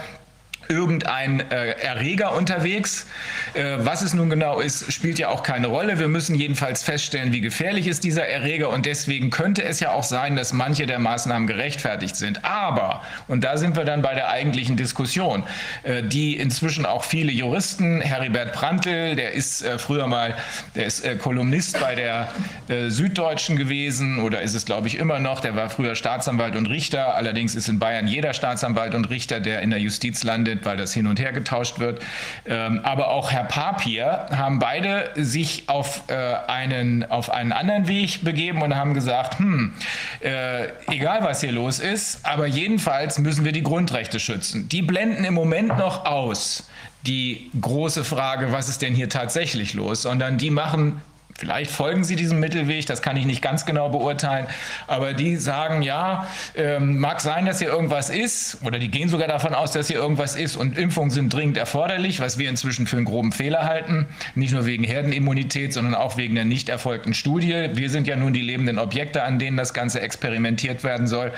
irgendein 0.69 1.39
äh, 1.51 1.71
Erreger 1.71 2.35
unterwegs. 2.35 3.07
Äh, 3.53 3.77
was 3.79 4.01
es 4.01 4.13
nun 4.13 4.29
genau 4.29 4.59
ist, 4.59 4.91
spielt 4.91 5.19
ja 5.19 5.29
auch 5.29 5.43
keine 5.43 5.67
Rolle. 5.67 5.99
Wir 5.99 6.07
müssen 6.07 6.35
jedenfalls 6.35 6.83
feststellen, 6.83 7.31
wie 7.31 7.41
gefährlich 7.41 7.87
ist 7.87 8.03
dieser 8.03 8.27
Erreger 8.27 8.69
und 8.69 8.85
deswegen 8.85 9.29
könnte 9.29 9.63
es 9.63 9.79
ja 9.79 9.91
auch 9.91 10.03
sein, 10.03 10.35
dass 10.35 10.53
manche 10.53 10.85
der 10.85 10.99
Maßnahmen 10.99 11.47
gerechtfertigt 11.47 12.15
sind. 12.15 12.43
Aber, 12.43 13.01
und 13.27 13.43
da 13.43 13.57
sind 13.57 13.75
wir 13.75 13.85
dann 13.85 14.01
bei 14.01 14.13
der 14.13 14.29
eigentlichen 14.29 14.77
Diskussion, 14.77 15.43
äh, 15.83 16.03
die 16.03 16.37
inzwischen 16.37 16.85
auch 16.85 17.03
viele 17.03 17.31
Juristen, 17.31 18.01
Heribert 18.01 18.53
Prantl, 18.53 19.15
der 19.15 19.33
ist 19.33 19.63
äh, 19.63 19.77
früher 19.77 20.07
mal, 20.07 20.35
der 20.75 20.85
ist 20.85 21.05
äh, 21.05 21.15
Kolumnist 21.15 21.79
bei 21.79 21.95
der 21.95 22.29
äh, 22.67 22.89
Süddeutschen 22.89 23.57
gewesen 23.57 24.19
oder 24.19 24.41
ist 24.41 24.53
es 24.53 24.65
glaube 24.65 24.87
ich 24.87 24.97
immer 24.97 25.19
noch, 25.19 25.39
der 25.39 25.55
war 25.55 25.69
früher 25.69 25.95
Staatsanwalt 25.95 26.55
und 26.55 26.67
Richter, 26.67 27.15
allerdings 27.15 27.55
ist 27.55 27.69
in 27.69 27.79
Bayern 27.79 28.07
jeder 28.07 28.33
Staatsanwalt 28.33 28.95
und 28.95 29.09
Richter, 29.09 29.39
der 29.39 29.61
in 29.61 29.69
der 29.69 29.79
Justiz 29.79 30.23
landet, 30.23 30.52
weil 30.63 30.77
das 30.77 30.93
hin 30.93 31.07
und 31.07 31.19
her 31.19 31.33
getauscht 31.33 31.79
wird. 31.79 32.01
Ähm, 32.45 32.81
aber 32.83 33.09
auch 33.09 33.31
Herr 33.31 33.45
Papier 33.45 34.27
haben 34.31 34.59
beide 34.59 35.11
sich 35.15 35.67
auf, 35.67 36.03
äh, 36.07 36.13
einen, 36.47 37.09
auf 37.09 37.29
einen 37.29 37.51
anderen 37.51 37.87
Weg 37.87 38.23
begeben 38.23 38.61
und 38.61 38.75
haben 38.75 38.93
gesagt, 38.93 39.39
hm, 39.39 39.73
äh, 40.21 40.67
egal 40.87 41.23
was 41.23 41.41
hier 41.41 41.51
los 41.51 41.79
ist, 41.79 42.25
aber 42.25 42.47
jedenfalls 42.47 43.19
müssen 43.19 43.45
wir 43.45 43.51
die 43.51 43.63
Grundrechte 43.63 44.19
schützen. 44.19 44.69
Die 44.69 44.81
blenden 44.81 45.23
im 45.23 45.33
Moment 45.33 45.77
noch 45.77 46.05
aus 46.05 46.69
die 47.05 47.51
große 47.59 48.03
Frage, 48.03 48.51
was 48.51 48.69
ist 48.69 48.81
denn 48.81 48.95
hier 48.95 49.09
tatsächlich 49.09 49.73
los, 49.73 50.03
sondern 50.03 50.37
die 50.37 50.49
machen 50.49 51.01
Vielleicht 51.43 51.71
folgen 51.71 52.05
sie 52.05 52.15
diesem 52.15 52.39
Mittelweg, 52.39 52.85
das 52.85 53.01
kann 53.01 53.17
ich 53.17 53.25
nicht 53.25 53.41
ganz 53.41 53.65
genau 53.65 53.89
beurteilen, 53.89 54.47
aber 54.87 55.11
die 55.11 55.35
sagen, 55.35 55.81
ja, 55.81 56.25
ähm, 56.55 56.99
mag 56.99 57.19
sein, 57.19 57.45
dass 57.45 57.59
hier 57.59 57.67
irgendwas 57.67 58.09
ist, 58.09 58.59
oder 58.63 58.79
die 58.79 58.87
gehen 58.87 59.09
sogar 59.09 59.27
davon 59.27 59.53
aus, 59.53 59.73
dass 59.73 59.87
hier 59.87 59.97
irgendwas 59.97 60.37
ist 60.37 60.55
und 60.55 60.77
Impfungen 60.77 61.11
sind 61.11 61.33
dringend 61.33 61.57
erforderlich, 61.57 62.21
was 62.21 62.37
wir 62.37 62.49
inzwischen 62.49 62.87
für 62.87 62.95
einen 62.95 63.05
groben 63.05 63.33
Fehler 63.33 63.65
halten, 63.65 64.07
nicht 64.35 64.53
nur 64.53 64.65
wegen 64.65 64.85
Herdenimmunität, 64.85 65.73
sondern 65.73 65.95
auch 65.95 66.15
wegen 66.15 66.35
der 66.35 66.45
nicht 66.45 66.69
erfolgten 66.69 67.13
Studie. 67.13 67.71
Wir 67.73 67.89
sind 67.89 68.07
ja 68.07 68.15
nun 68.15 68.31
die 68.31 68.41
lebenden 68.41 68.79
Objekte, 68.79 69.23
an 69.23 69.37
denen 69.37 69.57
das 69.57 69.73
Ganze 69.73 69.99
experimentiert 69.99 70.85
werden 70.85 71.07
soll. 71.07 71.33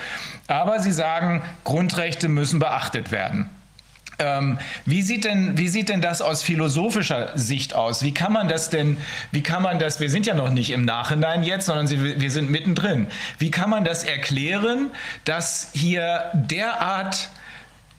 Aber 0.46 0.78
sie 0.78 0.92
sagen, 0.92 1.42
Grundrechte 1.64 2.28
müssen 2.28 2.60
beachtet 2.60 3.10
werden. 3.10 3.50
Ähm, 4.18 4.58
wie, 4.86 5.02
sieht 5.02 5.24
denn, 5.24 5.58
wie 5.58 5.68
sieht 5.68 5.88
denn 5.88 6.00
das 6.00 6.22
aus 6.22 6.42
philosophischer 6.42 7.32
Sicht 7.34 7.74
aus? 7.74 8.02
Wie 8.02 8.14
kann 8.14 8.32
man 8.32 8.48
das 8.48 8.70
denn, 8.70 8.96
wie 9.30 9.42
kann 9.42 9.62
man 9.62 9.78
das, 9.78 10.00
wir 10.00 10.10
sind 10.10 10.26
ja 10.26 10.34
noch 10.34 10.50
nicht 10.50 10.70
im 10.70 10.84
Nachhinein 10.84 11.42
jetzt, 11.42 11.66
sondern 11.66 11.90
wir 11.90 12.30
sind 12.30 12.50
mittendrin. 12.50 13.08
Wie 13.38 13.50
kann 13.50 13.68
man 13.68 13.84
das 13.84 14.04
erklären, 14.04 14.90
dass 15.24 15.70
hier 15.74 16.30
derart 16.32 17.30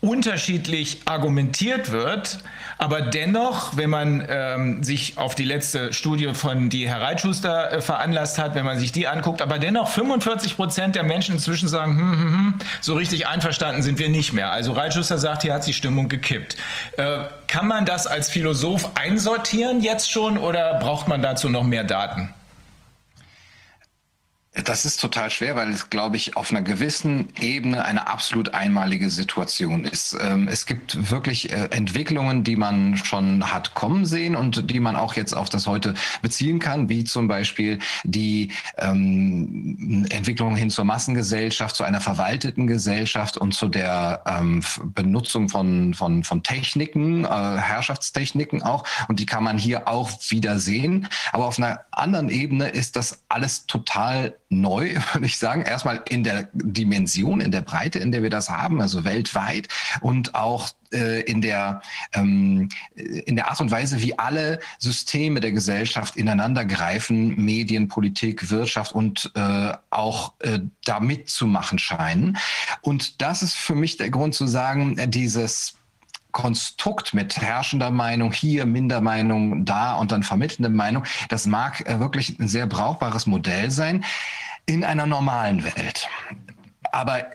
unterschiedlich 0.01 1.01
argumentiert 1.05 1.91
wird, 1.91 2.39
aber 2.77 3.01
dennoch, 3.01 3.75
wenn 3.75 3.89
man 3.89 4.25
ähm, 4.29 4.83
sich 4.83 5.17
auf 5.17 5.33
die 5.33 5.43
letzte 5.43 5.91
Studie 5.91 6.33
von 6.35 6.69
die 6.69 6.87
Herr 6.87 7.01
Reitschuster 7.01 7.71
äh, 7.71 7.81
veranlasst 7.81 8.37
hat, 8.37 8.53
wenn 8.53 8.65
man 8.65 8.77
sich 8.77 8.91
die 8.91 9.07
anguckt, 9.07 9.41
aber 9.41 9.57
dennoch 9.57 9.89
45 9.89 10.55
Prozent 10.55 10.95
der 10.95 11.03
Menschen 11.03 11.35
inzwischen 11.35 11.67
sagen, 11.67 11.97
hm, 11.97 12.11
hm, 12.11 12.19
hm, 12.19 12.53
so 12.79 12.93
richtig 12.93 13.27
einverstanden 13.27 13.81
sind 13.81 13.97
wir 13.97 14.09
nicht 14.09 14.33
mehr. 14.33 14.51
Also 14.51 14.73
Reitschuster 14.73 15.17
sagt, 15.17 15.41
hier 15.41 15.53
hat 15.53 15.65
die 15.65 15.73
Stimmung 15.73 16.09
gekippt. 16.09 16.57
Äh, 16.97 17.23
kann 17.47 17.67
man 17.67 17.85
das 17.85 18.05
als 18.05 18.29
Philosoph 18.29 18.91
einsortieren 18.95 19.81
jetzt 19.81 20.11
schon 20.11 20.37
oder 20.37 20.75
braucht 20.75 21.07
man 21.07 21.23
dazu 21.23 21.49
noch 21.49 21.63
mehr 21.63 21.83
Daten? 21.83 22.33
Das 24.63 24.85
ist 24.85 24.99
total 24.99 25.29
schwer, 25.29 25.55
weil 25.55 25.69
es, 25.69 25.89
glaube 25.89 26.17
ich, 26.17 26.35
auf 26.35 26.49
einer 26.51 26.63
gewissen 26.63 27.29
Ebene 27.39 27.85
eine 27.85 28.07
absolut 28.07 28.53
einmalige 28.55 29.09
Situation 29.11 29.85
ist. 29.85 30.17
Ähm, 30.19 30.47
es 30.47 30.65
gibt 30.65 31.11
wirklich 31.11 31.51
äh, 31.51 31.67
Entwicklungen, 31.69 32.43
die 32.43 32.55
man 32.55 32.97
schon 32.97 33.51
hat 33.51 33.75
kommen 33.75 34.05
sehen 34.05 34.35
und 34.35 34.71
die 34.71 34.79
man 34.79 34.95
auch 34.95 35.13
jetzt 35.13 35.33
auf 35.33 35.49
das 35.49 35.67
heute 35.67 35.93
beziehen 36.21 36.59
kann, 36.59 36.89
wie 36.89 37.03
zum 37.03 37.27
Beispiel 37.27 37.79
die 38.03 38.51
ähm, 38.77 40.07
Entwicklung 40.09 40.55
hin 40.55 40.71
zur 40.71 40.85
Massengesellschaft, 40.85 41.75
zu 41.75 41.83
einer 41.83 42.01
verwalteten 42.01 42.65
Gesellschaft 42.65 43.37
und 43.37 43.53
zu 43.53 43.67
der 43.67 44.23
ähm, 44.25 44.63
Benutzung 44.95 45.49
von, 45.49 45.93
von, 45.93 46.23
von 46.23 46.41
Techniken, 46.41 47.25
äh, 47.25 47.27
Herrschaftstechniken 47.27 48.63
auch. 48.63 48.85
Und 49.07 49.19
die 49.19 49.27
kann 49.27 49.43
man 49.43 49.59
hier 49.59 49.87
auch 49.87 50.09
wieder 50.29 50.57
sehen. 50.57 51.07
Aber 51.31 51.45
auf 51.45 51.59
einer 51.59 51.81
anderen 51.91 52.29
Ebene 52.29 52.69
ist 52.69 52.95
das 52.95 53.19
alles 53.29 53.67
total 53.67 54.35
neu, 54.49 54.95
würde 55.13 55.25
ich 55.25 55.37
sagen. 55.37 55.61
Erstmal 55.61 56.03
in 56.09 56.23
der 56.23 56.49
Dimension, 56.53 57.41
in 57.41 57.51
der 57.51 57.61
Breite, 57.61 57.99
in 57.99 58.11
der 58.11 58.23
wir 58.23 58.29
das 58.29 58.49
haben, 58.49 58.81
also 58.81 59.03
weltweit 59.03 59.67
und 60.01 60.35
auch 60.35 60.69
äh, 60.93 61.21
in 61.21 61.41
der 61.41 61.81
ähm, 62.13 62.69
in 62.95 63.35
der 63.35 63.49
Art 63.49 63.59
und 63.59 63.71
Weise, 63.71 64.01
wie 64.01 64.17
alle 64.17 64.59
Systeme 64.79 65.39
der 65.39 65.51
Gesellschaft 65.51 66.15
ineinander 66.15 66.65
greifen, 66.65 67.35
Medien, 67.43 67.87
Politik, 67.87 68.49
Wirtschaft 68.49 68.93
und 68.93 69.31
äh, 69.35 69.73
auch 69.89 70.33
äh, 70.39 70.59
da 70.85 70.99
mitzumachen 70.99 71.79
scheinen. 71.79 72.37
Und 72.81 73.21
das 73.21 73.41
ist 73.41 73.55
für 73.55 73.75
mich 73.75 73.97
der 73.97 74.09
Grund 74.09 74.35
zu 74.35 74.47
sagen, 74.47 74.97
äh, 74.97 75.07
dieses 75.07 75.76
Konstrukt 76.37 77.15
mit 77.15 77.35
herrschender 77.41 77.89
Meinung 77.89 78.31
hier, 78.31 78.67
Mindermeinung 78.67 79.65
da 79.65 79.95
und 79.95 80.11
dann 80.11 80.21
vermittelnde 80.21 80.69
Meinung, 80.69 81.03
das 81.29 81.47
mag 81.47 81.81
äh, 81.89 81.99
wirklich 81.99 82.37
ein 82.37 82.47
sehr 82.47 82.67
brauchbares 82.67 83.25
Modell 83.25 83.71
sein 83.71 84.05
in 84.67 84.83
einer 84.83 85.07
normalen 85.07 85.63
Welt. 85.63 86.07
Aber 86.91 87.25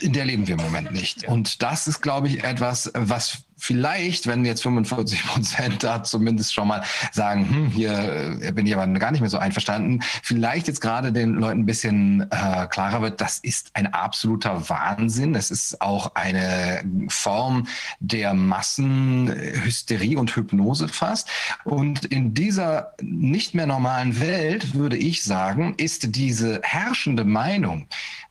in 0.00 0.14
der 0.14 0.24
leben 0.24 0.46
wir 0.46 0.54
im 0.54 0.62
Moment 0.62 0.90
nicht. 0.90 1.28
Und 1.28 1.60
das 1.60 1.86
ist, 1.86 2.00
glaube 2.00 2.28
ich, 2.28 2.44
etwas, 2.44 2.90
was 2.94 3.42
vielleicht, 3.58 4.26
wenn 4.26 4.44
jetzt 4.44 4.62
45 4.62 5.26
Prozent 5.26 5.82
da 5.82 6.02
zumindest 6.02 6.54
schon 6.54 6.68
mal 6.68 6.82
sagen, 7.12 7.48
hm, 7.48 7.66
hier 7.68 8.38
äh, 8.40 8.52
bin 8.52 8.66
ich 8.66 8.76
aber 8.76 8.86
gar 8.98 9.10
nicht 9.10 9.20
mehr 9.20 9.30
so 9.30 9.38
einverstanden, 9.38 10.00
vielleicht 10.22 10.68
jetzt 10.68 10.80
gerade 10.80 11.12
den 11.12 11.34
Leuten 11.34 11.60
ein 11.60 11.66
bisschen 11.66 12.30
äh, 12.30 12.66
klarer 12.68 13.02
wird, 13.02 13.20
das 13.20 13.38
ist 13.38 13.70
ein 13.74 13.92
absoluter 13.92 14.68
Wahnsinn. 14.68 15.34
Es 15.34 15.50
ist 15.50 15.80
auch 15.80 16.14
eine 16.14 16.84
Form 17.08 17.66
der 18.00 18.34
Massenhysterie 18.34 20.16
und 20.16 20.34
Hypnose 20.34 20.88
fast. 20.88 21.28
Und 21.64 22.04
in 22.06 22.34
dieser 22.34 22.92
nicht 23.00 23.54
mehr 23.54 23.66
normalen 23.66 24.20
Welt, 24.20 24.74
würde 24.74 24.96
ich 24.96 25.22
sagen, 25.22 25.74
ist 25.76 26.14
diese 26.14 26.60
herrschende 26.62 27.24
Meinung, 27.24 27.86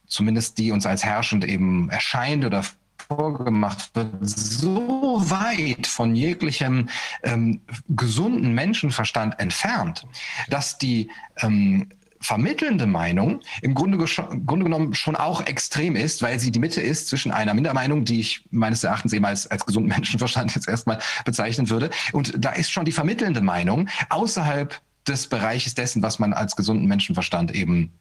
zumindest 0.08 0.58
die 0.58 0.72
uns 0.72 0.86
als 0.86 1.04
herrschend 1.04 1.46
eben 1.46 1.90
erscheint 1.90 2.46
oder 2.46 2.64
vorgemacht 3.08 3.96
wird, 3.96 4.10
so 4.22 5.22
weit 5.30 5.88
von 5.88 6.16
jeglichem 6.16 6.90
ähm, 7.24 7.62
gesunden 7.90 8.54
Menschenverstand 8.54 9.40
entfernt, 9.40 10.06
dass 10.50 10.78
die 10.78 11.10
ähm, 11.42 11.90
vermittelnde 12.26 12.88
Meinung 12.88 13.42
im 13.62 13.76
Grunde, 13.76 13.98
Grunde, 13.98 14.66
genommen 14.66 14.96
schon 14.96 15.16
auch 15.16 15.46
extrem 15.46 15.96
ist, 15.96 16.22
weil 16.22 16.40
sie 16.40 16.52
die 16.52 16.60
Mitte 16.60 16.82
ist 16.82 17.08
zwischen 17.08 17.32
einer 17.32 17.54
Mindermeinung, 17.54 18.04
die 18.04 18.20
ich 18.20 18.46
meines 18.50 18.84
Erachtens 18.84 19.14
eben 19.14 19.26
als, 19.26 19.46
als 19.48 19.66
gesunden 19.66 19.90
Menschenverstand 19.90 20.52
jetzt 20.56 20.68
erstmal 20.68 21.00
bezeichnen 21.24 21.70
würde. 21.70 21.92
Und 22.14 22.34
da 22.38 22.52
ist 22.52 22.72
schon 22.72 22.86
die 22.86 22.92
vermittelnde 22.92 23.42
Meinung 23.42 23.90
außerhalb 24.10 24.80
des 25.08 25.28
Bereiches 25.28 25.76
dessen, 25.76 26.02
was 26.02 26.18
man 26.18 26.34
als 26.34 26.56
gesunden 26.56 26.88
Menschenverstand 26.88 27.54
eben 27.54 27.94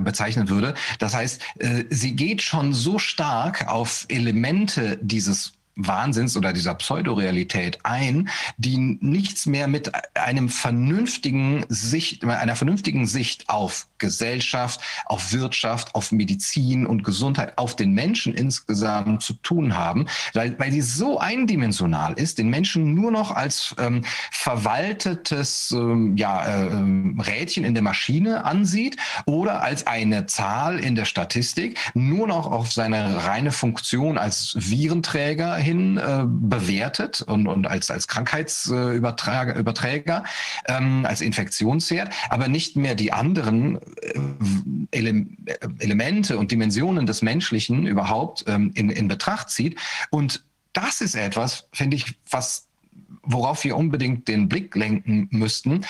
bezeichnen 0.00 0.48
würde. 0.48 0.74
Das 0.98 1.14
heißt, 1.14 1.42
äh, 1.58 1.84
sie 1.90 2.14
geht 2.16 2.42
schon 2.42 2.72
so 2.72 2.98
stark 2.98 3.68
auf 3.68 4.06
Elemente 4.08 4.98
dieses 5.00 5.52
Wahnsinns 5.78 6.36
oder 6.36 6.52
dieser 6.52 6.74
Pseudorealität 6.74 7.78
ein, 7.84 8.28
die 8.56 8.98
nichts 9.00 9.46
mehr 9.46 9.68
mit 9.68 9.92
einem 10.16 10.48
vernünftigen 10.48 11.64
Sicht, 11.68 12.24
einer 12.24 12.56
vernünftigen 12.56 13.06
Sicht 13.06 13.48
auf 13.48 13.86
Gesellschaft, 13.98 14.80
auf 15.06 15.32
Wirtschaft, 15.32 15.94
auf 15.94 16.12
Medizin 16.12 16.84
und 16.84 17.04
Gesundheit, 17.04 17.56
auf 17.58 17.76
den 17.76 17.92
Menschen 17.92 18.34
insgesamt 18.34 19.22
zu 19.22 19.34
tun 19.34 19.76
haben, 19.76 20.06
weil, 20.34 20.58
weil 20.58 20.70
die 20.70 20.80
so 20.80 21.18
eindimensional 21.18 22.14
ist, 22.14 22.38
den 22.38 22.48
Menschen 22.48 22.94
nur 22.94 23.10
noch 23.10 23.30
als 23.30 23.74
ähm, 23.78 24.02
verwaltetes 24.30 25.70
ähm, 25.70 26.16
ja, 26.16 26.44
äh, 26.44 27.22
Rädchen 27.22 27.64
in 27.64 27.74
der 27.74 27.82
Maschine 27.82 28.44
ansieht 28.44 28.96
oder 29.26 29.62
als 29.62 29.86
eine 29.86 30.26
Zahl 30.26 30.80
in 30.80 30.96
der 30.96 31.04
Statistik, 31.04 31.78
nur 31.94 32.26
noch 32.26 32.50
auf 32.50 32.72
seine 32.72 33.26
reine 33.26 33.52
Funktion 33.52 34.18
als 34.18 34.56
Virenträger 34.58 35.56
hin 35.68 35.98
äh, 35.98 36.24
bewertet 36.26 37.22
und, 37.22 37.46
und 37.46 37.66
als, 37.66 37.90
als 37.90 38.08
Krankheitsüberträger, 38.08 39.56
äh, 39.56 39.60
Überträger, 39.60 40.24
ähm, 40.66 41.04
als 41.04 41.20
Infektionsherd, 41.20 42.12
aber 42.30 42.48
nicht 42.48 42.76
mehr 42.76 42.94
die 42.94 43.12
anderen 43.12 43.78
äh, 44.00 44.18
Ele 44.90 45.26
Elemente 45.78 46.38
und 46.38 46.50
Dimensionen 46.50 47.06
des 47.06 47.20
Menschlichen 47.22 47.86
überhaupt 47.86 48.44
ähm, 48.46 48.70
in, 48.74 48.88
in 48.90 49.08
Betracht 49.08 49.50
zieht. 49.50 49.78
Und 50.10 50.44
das 50.72 51.00
ist 51.00 51.14
etwas, 51.14 51.68
finde 51.72 51.96
ich, 51.96 52.14
was 52.30 52.66
worauf 53.22 53.64
wir 53.64 53.76
unbedingt 53.76 54.26
den 54.28 54.48
Blick 54.48 54.74
lenken 54.74 55.28
müssten 55.30 55.84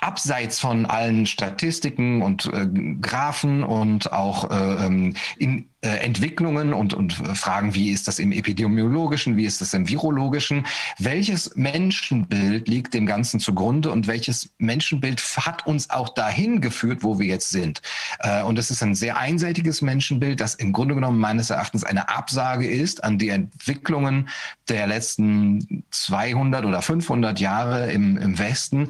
abseits 0.00 0.58
von 0.58 0.86
allen 0.86 1.26
Statistiken 1.26 2.22
und 2.22 2.46
äh, 2.46 2.66
Graphen 3.00 3.62
und 3.62 4.12
auch 4.12 4.50
äh, 4.50 4.86
ähm, 4.86 5.14
in 5.38 5.58
äh, 5.58 5.64
Entwicklungen 5.88 6.74
und, 6.74 6.92
und 6.92 7.14
Fragen, 7.14 7.74
wie 7.74 7.90
ist 7.90 8.06
das 8.06 8.18
im 8.18 8.32
epidemiologischen, 8.32 9.36
wie 9.38 9.46
ist 9.46 9.62
das 9.62 9.72
im 9.72 9.88
virologischen, 9.88 10.66
welches 10.98 11.56
Menschenbild 11.56 12.68
liegt 12.68 12.92
dem 12.92 13.06
Ganzen 13.06 13.40
zugrunde 13.40 13.90
und 13.90 14.06
welches 14.06 14.50
Menschenbild 14.58 15.22
hat 15.38 15.66
uns 15.66 15.88
auch 15.88 16.10
dahin 16.10 16.60
geführt, 16.60 17.02
wo 17.02 17.18
wir 17.18 17.26
jetzt 17.26 17.48
sind. 17.48 17.80
Äh, 18.18 18.42
und 18.42 18.58
es 18.58 18.70
ist 18.70 18.82
ein 18.82 18.94
sehr 18.94 19.16
einseitiges 19.16 19.80
Menschenbild, 19.80 20.40
das 20.40 20.54
im 20.54 20.72
Grunde 20.72 20.94
genommen 20.94 21.18
meines 21.18 21.48
Erachtens 21.48 21.82
eine 21.82 22.10
Absage 22.10 22.68
ist 22.68 23.02
an 23.02 23.16
die 23.16 23.30
Entwicklungen 23.30 24.28
der 24.68 24.86
letzten 24.86 25.84
200 25.90 26.64
oder 26.66 26.82
500 26.82 27.40
Jahre 27.40 27.90
im, 27.90 28.18
im 28.18 28.38
Westen. 28.38 28.88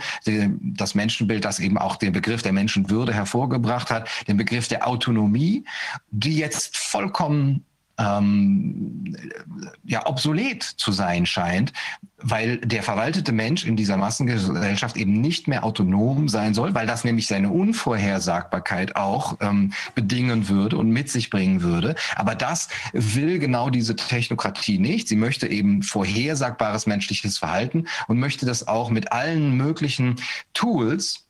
Das 0.61 0.95
Menschenbild, 0.95 1.45
das 1.45 1.61
eben 1.61 1.79
auch 1.79 1.97
den 1.97 2.13
Begriff 2.13 2.43
der 2.43 2.53
Menschenwürde 2.53 3.15
hervorgebracht 3.15 3.91
hat, 3.91 4.09
den 4.27 4.37
Begriff 4.37 4.67
der 4.67 4.89
Autonomie, 4.89 5.65
die 6.11 6.37
jetzt 6.37 6.80
vollkommen 6.81 7.65
ähm, 8.01 9.17
ja, 9.85 10.07
obsolet 10.07 10.63
zu 10.63 10.93
sein 10.93 11.27
scheint, 11.27 11.73
weil 12.17 12.59
der 12.59 12.83
verwaltete 12.83 13.33
Mensch 13.33 13.65
in 13.65 13.77
dieser 13.77 13.97
Massengesellschaft 13.97 14.97
eben 14.97 15.21
nicht 15.21 15.49
mehr 15.49 15.65
autonom 15.65 16.29
sein 16.29 16.55
soll, 16.55 16.75
weil 16.75 16.87
das 16.87 17.05
nämlich 17.05 17.27
seine 17.27 17.51
Unvorhersagbarkeit 17.51 18.97
auch 18.97 19.37
ähm, 19.41 19.73
bedingen 19.95 20.49
würde 20.49 20.79
und 20.79 20.91
mit 20.91 21.11
sich 21.11 21.31
bringen 21.31 21.63
würde. 21.63 21.95
Aber 22.17 22.35
das 22.35 22.69
will 22.93 23.39
genau 23.39 23.71
diese 23.71 23.97
Technokratie 23.97 24.79
nicht. 24.79 25.09
Sie 25.09 25.17
möchte 25.17 25.47
eben 25.47 25.83
vorhersagbares 25.83 26.87
menschliches 26.87 27.39
Verhalten 27.39 27.87
und 28.09 28.19
möchte 28.19 28.47
das 28.47 28.67
auch 28.67 28.91
mit 28.91 29.13
allen 29.13 29.57
möglichen 29.57 30.17
Tools, 30.55 31.27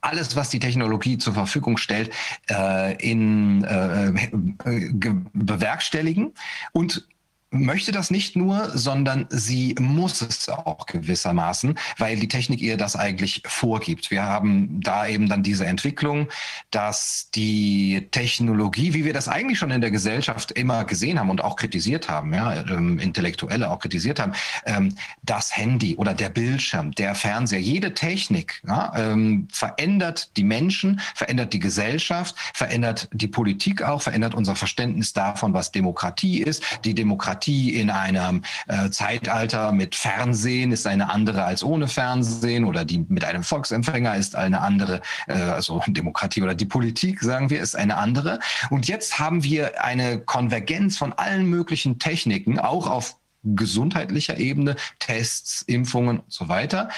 alles, 0.00 0.36
was 0.36 0.50
die 0.50 0.58
Technologie 0.58 1.18
zur 1.18 1.34
Verfügung 1.34 1.76
stellt, 1.76 2.12
äh, 2.50 2.94
in, 2.96 3.64
äh, 3.64 4.08
äh 4.08 5.14
bewerkstelligen. 5.32 6.32
Und 6.72 7.06
möchte 7.52 7.92
das 7.92 8.10
nicht 8.10 8.34
nur, 8.34 8.70
sondern 8.76 9.26
sie 9.28 9.74
muss 9.78 10.22
es 10.22 10.48
auch 10.48 10.86
gewissermaßen, 10.86 11.78
weil 11.98 12.18
die 12.18 12.28
Technik 12.28 12.60
ihr 12.60 12.76
das 12.76 12.96
eigentlich 12.96 13.42
vorgibt. 13.46 14.10
Wir 14.10 14.24
haben 14.24 14.80
da 14.80 15.06
eben 15.06 15.28
dann 15.28 15.42
diese 15.42 15.66
Entwicklung, 15.66 16.28
dass 16.70 17.28
die 17.34 18.08
Technologie, 18.10 18.94
wie 18.94 19.04
wir 19.04 19.12
das 19.12 19.28
eigentlich 19.28 19.58
schon 19.58 19.70
in 19.70 19.82
der 19.82 19.90
Gesellschaft 19.90 20.52
immer 20.52 20.84
gesehen 20.84 21.20
haben 21.20 21.30
und 21.30 21.44
auch 21.44 21.56
kritisiert 21.56 22.08
haben, 22.08 22.32
ja, 22.32 22.62
ähm, 22.62 22.98
Intellektuelle 22.98 23.70
auch 23.70 23.78
kritisiert 23.78 24.18
haben, 24.18 24.32
ähm, 24.64 24.96
das 25.22 25.54
Handy 25.54 25.96
oder 25.96 26.14
der 26.14 26.30
Bildschirm, 26.30 26.92
der 26.92 27.14
Fernseher, 27.14 27.60
jede 27.60 27.92
Technik 27.92 28.62
ja, 28.66 28.92
ähm, 28.96 29.48
verändert 29.52 30.36
die 30.36 30.44
Menschen, 30.44 31.00
verändert 31.14 31.52
die 31.52 31.60
Gesellschaft, 31.60 32.34
verändert 32.54 33.08
die 33.12 33.28
Politik 33.28 33.82
auch, 33.82 34.00
verändert 34.00 34.34
unser 34.34 34.56
Verständnis 34.56 35.12
davon, 35.12 35.52
was 35.52 35.70
Demokratie 35.70 36.42
ist. 36.42 36.62
Die 36.84 36.94
Demokratie 36.94 37.41
Demokratie 37.42 37.74
in 37.74 37.90
einem 37.90 38.42
äh, 38.68 38.90
Zeitalter 38.90 39.72
mit 39.72 39.94
Fernsehen 39.94 40.72
ist 40.72 40.86
eine 40.86 41.10
andere 41.10 41.44
als 41.44 41.64
ohne 41.64 41.88
Fernsehen 41.88 42.64
oder 42.64 42.84
die 42.84 43.04
mit 43.08 43.24
einem 43.24 43.42
Volksempfänger 43.42 44.16
ist 44.16 44.36
eine 44.36 44.60
andere, 44.60 45.00
äh, 45.26 45.32
also 45.32 45.82
Demokratie 45.86 46.42
oder 46.42 46.54
die 46.54 46.66
Politik, 46.66 47.20
sagen 47.20 47.50
wir, 47.50 47.60
ist 47.60 47.74
eine 47.74 47.96
andere. 47.96 48.38
Und 48.70 48.86
jetzt 48.88 49.18
haben 49.18 49.42
wir 49.42 49.82
eine 49.82 50.20
Konvergenz 50.20 50.96
von 50.96 51.12
allen 51.12 51.46
möglichen 51.46 51.98
Techniken, 51.98 52.58
auch 52.58 52.86
auf 52.86 53.16
gesundheitlicher 53.42 54.38
Ebene, 54.38 54.76
Tests, 55.00 55.62
Impfungen 55.62 56.20
und 56.20 56.32
so 56.32 56.48
weiter 56.48 56.90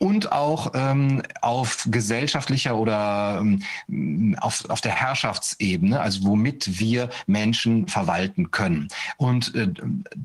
und 0.00 0.32
auch 0.32 0.72
ähm, 0.74 1.22
auf 1.42 1.86
gesellschaftlicher 1.90 2.74
oder 2.76 3.38
ähm, 3.40 4.34
auf, 4.40 4.68
auf 4.70 4.80
der 4.80 4.92
Herrschaftsebene, 4.92 6.00
also 6.00 6.24
womit 6.24 6.80
wir 6.80 7.10
Menschen 7.26 7.86
verwalten 7.86 8.50
können. 8.50 8.88
Und 9.18 9.54
äh, 9.54 9.68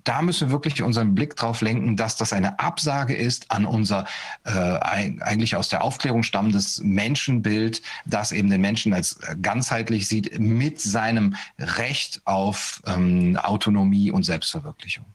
da 0.05 0.21
müssen 0.21 0.47
wir 0.47 0.51
wirklich 0.53 0.81
unseren 0.81 1.13
Blick 1.13 1.35
drauf 1.35 1.59
lenken, 1.59 1.97
dass 1.97 2.15
das 2.15 2.31
eine 2.31 2.57
Absage 2.57 3.15
ist 3.15 3.51
an 3.51 3.65
unser 3.65 4.05
äh, 4.45 4.51
eigentlich 4.51 5.57
aus 5.57 5.67
der 5.67 5.83
Aufklärung 5.83 6.23
stammendes 6.23 6.81
Menschenbild, 6.81 7.81
das 8.05 8.31
eben 8.31 8.49
den 8.49 8.61
Menschen 8.61 8.93
als 8.93 9.19
ganzheitlich 9.41 10.07
sieht, 10.07 10.39
mit 10.39 10.79
seinem 10.79 11.35
Recht 11.59 12.21
auf 12.23 12.81
ähm, 12.87 13.37
Autonomie 13.43 14.09
und 14.09 14.23
Selbstverwirklichung. 14.23 15.05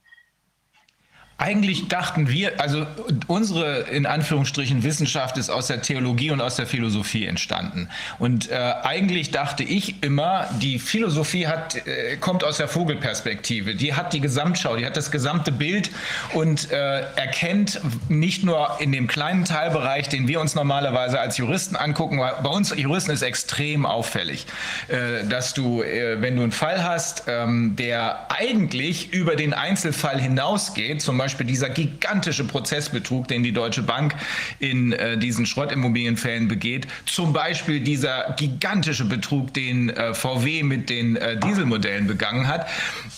Eigentlich 1.41 1.89
dachten 1.89 2.29
wir, 2.29 2.61
also 2.61 2.87
unsere 3.27 3.81
in 3.91 4.05
Anführungsstrichen 4.05 4.83
Wissenschaft 4.83 5.39
ist 5.39 5.49
aus 5.49 5.69
der 5.69 5.81
Theologie 5.81 6.33
und 6.33 6.43
aus 6.43 6.57
der 6.57 6.67
Philosophie 6.67 7.25
entstanden. 7.25 7.89
Und 8.19 8.51
äh, 8.51 8.75
eigentlich 8.83 9.31
dachte 9.31 9.62
ich 9.62 10.03
immer, 10.03 10.49
die 10.61 10.79
Philosophie 10.79 11.47
hat, 11.47 11.77
äh, 11.87 12.19
kommt 12.19 12.45
aus 12.45 12.59
der 12.59 12.69
Vogelperspektive. 12.69 13.75
Die 13.75 13.95
hat 13.95 14.12
die 14.12 14.21
Gesamtschau, 14.21 14.77
die 14.77 14.85
hat 14.85 14.99
das 14.99 15.11
gesamte 15.11 15.51
Bild 15.51 15.91
und 16.35 16.71
äh, 16.71 17.01
erkennt 17.17 17.81
nicht 18.11 18.45
nur 18.45 18.77
in 18.79 18.93
dem 18.93 19.07
kleinen 19.07 19.47
Teilbereich, 19.47 20.11
den 20.11 20.29
wir 20.29 20.43
uns 20.43 20.55
normalerweise 20.55 21.19
als 21.21 21.39
Juristen 21.39 21.75
angucken. 21.75 22.19
Bei 22.19 22.51
uns 22.51 22.75
Juristen 22.77 23.12
ist 23.12 23.23
extrem 23.23 23.87
auffällig, 23.87 24.45
äh, 24.89 25.25
dass 25.27 25.55
du, 25.55 25.81
äh, 25.81 26.21
wenn 26.21 26.37
du 26.37 26.43
einen 26.43 26.53
Fall 26.53 26.85
hast, 26.85 27.25
ähm, 27.29 27.77
der 27.77 28.31
eigentlich 28.31 29.15
über 29.15 29.37
den 29.37 29.55
Einzelfall 29.55 30.21
hinausgeht, 30.21 31.01
zum 31.01 31.17
Beispiel 31.17 31.30
Beispiel 31.31 31.47
dieser 31.47 31.69
gigantische 31.69 32.43
Prozessbetrug, 32.43 33.28
den 33.28 33.44
die 33.44 33.52
Deutsche 33.52 33.82
Bank 33.82 34.16
in 34.59 34.93
äh, 34.93 35.16
diesen 35.16 35.47
Schrottimmobilienfällen 35.47 36.48
begeht, 36.48 36.89
zum 37.07 37.32
Beispiel 37.32 37.78
dieser 37.78 38.35
gigantische 38.36 39.05
Betrug, 39.05 39.55
den 39.55 39.90
äh, 39.90 40.12
VW 40.12 40.65
mit 40.65 40.90
den 40.90 41.15
äh, 41.15 41.39
Dieselmodellen 41.39 42.09
begangen 42.09 42.48
hat. 42.48 42.66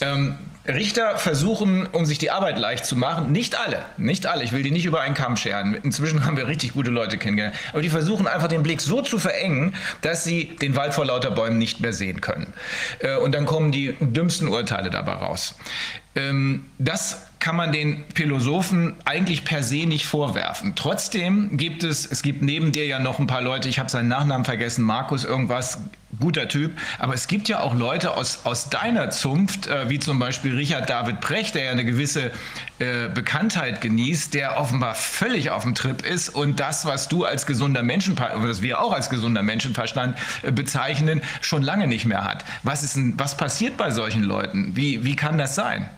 Ähm, 0.02 0.36
Richter 0.68 1.16
versuchen, 1.16 1.86
um 1.86 2.04
sich 2.04 2.18
die 2.18 2.30
Arbeit 2.30 2.58
leicht 2.58 2.84
zu 2.84 2.96
machen, 2.96 3.32
nicht 3.32 3.58
alle, 3.58 3.84
nicht 3.96 4.26
alle, 4.26 4.44
ich 4.44 4.52
will 4.52 4.62
die 4.62 4.70
nicht 4.70 4.84
über 4.84 5.00
einen 5.00 5.14
Kamm 5.14 5.36
scheren. 5.36 5.74
Inzwischen 5.74 6.26
haben 6.26 6.36
wir 6.36 6.46
richtig 6.46 6.74
gute 6.74 6.90
Leute 6.90 7.16
kennengelernt, 7.16 7.56
aber 7.72 7.80
die 7.80 7.88
versuchen 7.88 8.28
einfach 8.28 8.48
den 8.48 8.62
Blick 8.62 8.82
so 8.82 9.00
zu 9.00 9.18
verengen, 9.18 9.74
dass 10.02 10.22
sie 10.22 10.54
den 10.60 10.76
Wald 10.76 10.92
vor 10.92 11.06
lauter 11.06 11.30
Bäumen 11.30 11.56
nicht 11.56 11.80
mehr 11.80 11.94
sehen 11.94 12.20
können. 12.20 12.52
Äh, 12.98 13.16
und 13.16 13.34
dann 13.34 13.46
kommen 13.46 13.72
die 13.72 13.96
dümmsten 14.00 14.48
Urteile 14.48 14.90
dabei 14.90 15.14
raus. 15.14 15.54
Ähm, 16.14 16.66
das 16.78 17.26
kann 17.42 17.56
man 17.56 17.72
den 17.72 18.04
Philosophen 18.14 18.94
eigentlich 19.04 19.44
per 19.44 19.64
se 19.64 19.84
nicht 19.84 20.06
vorwerfen. 20.06 20.76
Trotzdem 20.76 21.56
gibt 21.56 21.82
es, 21.82 22.06
es 22.06 22.22
gibt 22.22 22.40
neben 22.40 22.70
dir 22.70 22.86
ja 22.86 23.00
noch 23.00 23.18
ein 23.18 23.26
paar 23.26 23.42
Leute, 23.42 23.68
ich 23.68 23.80
habe 23.80 23.90
seinen 23.90 24.06
Nachnamen 24.06 24.44
vergessen, 24.44 24.84
Markus 24.84 25.24
irgendwas, 25.24 25.80
guter 26.20 26.46
Typ, 26.46 26.78
aber 27.00 27.14
es 27.14 27.26
gibt 27.26 27.48
ja 27.48 27.58
auch 27.60 27.74
Leute 27.74 28.16
aus, 28.16 28.42
aus 28.44 28.70
deiner 28.70 29.10
Zunft, 29.10 29.66
äh, 29.66 29.90
wie 29.90 29.98
zum 29.98 30.20
Beispiel 30.20 30.54
Richard 30.54 30.88
David 30.88 31.20
Brecht, 31.20 31.56
der 31.56 31.64
ja 31.64 31.70
eine 31.72 31.84
gewisse 31.84 32.30
äh, 32.78 33.08
Bekanntheit 33.12 33.80
genießt, 33.80 34.34
der 34.34 34.56
offenbar 34.60 34.94
völlig 34.94 35.50
auf 35.50 35.64
dem 35.64 35.74
Trip 35.74 36.06
ist 36.06 36.28
und 36.28 36.60
das, 36.60 36.84
was 36.84 37.08
du 37.08 37.24
als 37.24 37.44
gesunder 37.46 37.82
Menschenverstand, 37.82 38.48
was 38.48 38.62
wir 38.62 38.80
auch 38.80 38.92
als 38.92 39.10
gesunder 39.10 39.42
Menschenverstand 39.42 40.16
äh, 40.42 40.52
bezeichnen, 40.52 41.22
schon 41.40 41.64
lange 41.64 41.88
nicht 41.88 42.04
mehr 42.04 42.22
hat. 42.22 42.44
Was, 42.62 42.84
ist 42.84 42.94
denn, 42.94 43.14
was 43.18 43.36
passiert 43.36 43.76
bei 43.76 43.90
solchen 43.90 44.22
Leuten? 44.22 44.76
Wie, 44.76 45.02
wie 45.04 45.16
kann 45.16 45.38
das 45.38 45.56
sein? 45.56 45.90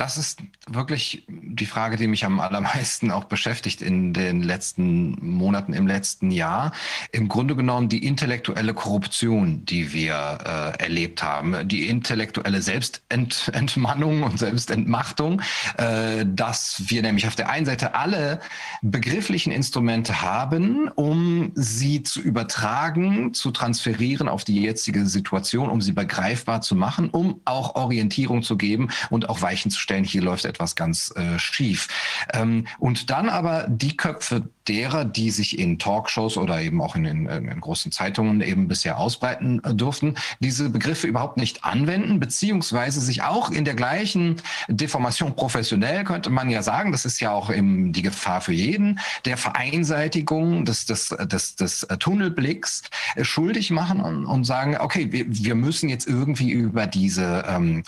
Das 0.00 0.16
ist 0.16 0.42
wirklich 0.66 1.24
die 1.28 1.66
Frage, 1.66 1.98
die 1.98 2.06
mich 2.06 2.24
am 2.24 2.40
allermeisten 2.40 3.10
auch 3.10 3.24
beschäftigt 3.24 3.82
in 3.82 4.14
den 4.14 4.42
letzten 4.42 5.10
Monaten, 5.20 5.74
im 5.74 5.86
letzten 5.86 6.30
Jahr. 6.30 6.72
Im 7.12 7.28
Grunde 7.28 7.54
genommen 7.54 7.90
die 7.90 8.06
intellektuelle 8.06 8.72
Korruption, 8.72 9.66
die 9.66 9.92
wir 9.92 10.38
äh, 10.78 10.82
erlebt 10.82 11.22
haben, 11.22 11.68
die 11.68 11.86
intellektuelle 11.86 12.62
Selbstentmannung 12.62 14.22
und 14.22 14.38
Selbstentmachtung, 14.38 15.42
äh, 15.76 16.24
dass 16.24 16.82
wir 16.86 17.02
nämlich 17.02 17.26
auf 17.26 17.36
der 17.36 17.50
einen 17.50 17.66
Seite 17.66 17.94
alle 17.94 18.40
begrifflichen 18.80 19.52
Instrumente 19.52 20.22
haben, 20.22 20.88
um 20.88 21.52
sie 21.54 22.02
zu 22.04 22.22
übertragen, 22.22 23.34
zu 23.34 23.50
transferieren 23.50 24.30
auf 24.30 24.44
die 24.44 24.62
jetzige 24.62 25.04
Situation, 25.04 25.68
um 25.68 25.82
sie 25.82 25.92
begreifbar 25.92 26.62
zu 26.62 26.74
machen, 26.74 27.10
um 27.10 27.42
auch 27.44 27.74
Orientierung 27.74 28.42
zu 28.42 28.56
geben 28.56 28.88
und 29.10 29.28
auch 29.28 29.42
Weichen 29.42 29.70
zu 29.70 29.78
stellen 29.78 29.89
feststellen, 29.90 30.04
hier 30.04 30.22
läuft 30.22 30.44
etwas 30.44 30.74
ganz 30.74 31.12
äh, 31.16 31.38
schief. 31.38 31.88
Ähm, 32.32 32.66
und 32.78 33.10
dann 33.10 33.28
aber 33.28 33.66
die 33.68 33.96
Köpfe 33.96 34.48
derer, 34.70 35.04
die 35.04 35.30
sich 35.30 35.58
in 35.58 35.80
Talkshows 35.80 36.36
oder 36.36 36.60
eben 36.60 36.80
auch 36.80 36.94
in, 36.94 37.04
in, 37.04 37.26
in 37.26 37.60
großen 37.60 37.90
Zeitungen 37.90 38.40
eben 38.40 38.68
bisher 38.68 38.98
ausbreiten 38.98 39.60
äh, 39.64 39.74
durften, 39.74 40.14
diese 40.38 40.70
Begriffe 40.70 41.08
überhaupt 41.08 41.36
nicht 41.38 41.64
anwenden, 41.64 42.20
beziehungsweise 42.20 43.00
sich 43.00 43.22
auch 43.22 43.50
in 43.50 43.64
der 43.64 43.74
gleichen 43.74 44.36
Deformation 44.68 45.34
professionell, 45.34 46.04
könnte 46.04 46.30
man 46.30 46.50
ja 46.50 46.62
sagen, 46.62 46.92
das 46.92 47.04
ist 47.04 47.18
ja 47.20 47.32
auch 47.32 47.52
eben 47.52 47.92
die 47.92 48.02
Gefahr 48.02 48.40
für 48.40 48.52
jeden, 48.52 49.00
der 49.24 49.36
Vereinseitigung 49.36 50.64
des, 50.64 50.86
des, 50.86 51.08
des, 51.08 51.56
des 51.56 51.86
Tunnelblicks 51.98 52.82
äh, 53.16 53.24
schuldig 53.24 53.72
machen 53.72 54.00
und, 54.00 54.24
und 54.24 54.44
sagen, 54.44 54.76
okay, 54.78 55.10
wir, 55.10 55.24
wir 55.26 55.56
müssen 55.56 55.88
jetzt 55.88 56.06
irgendwie 56.06 56.50
über 56.50 56.86
diese 56.86 57.44
ähm, 57.48 57.82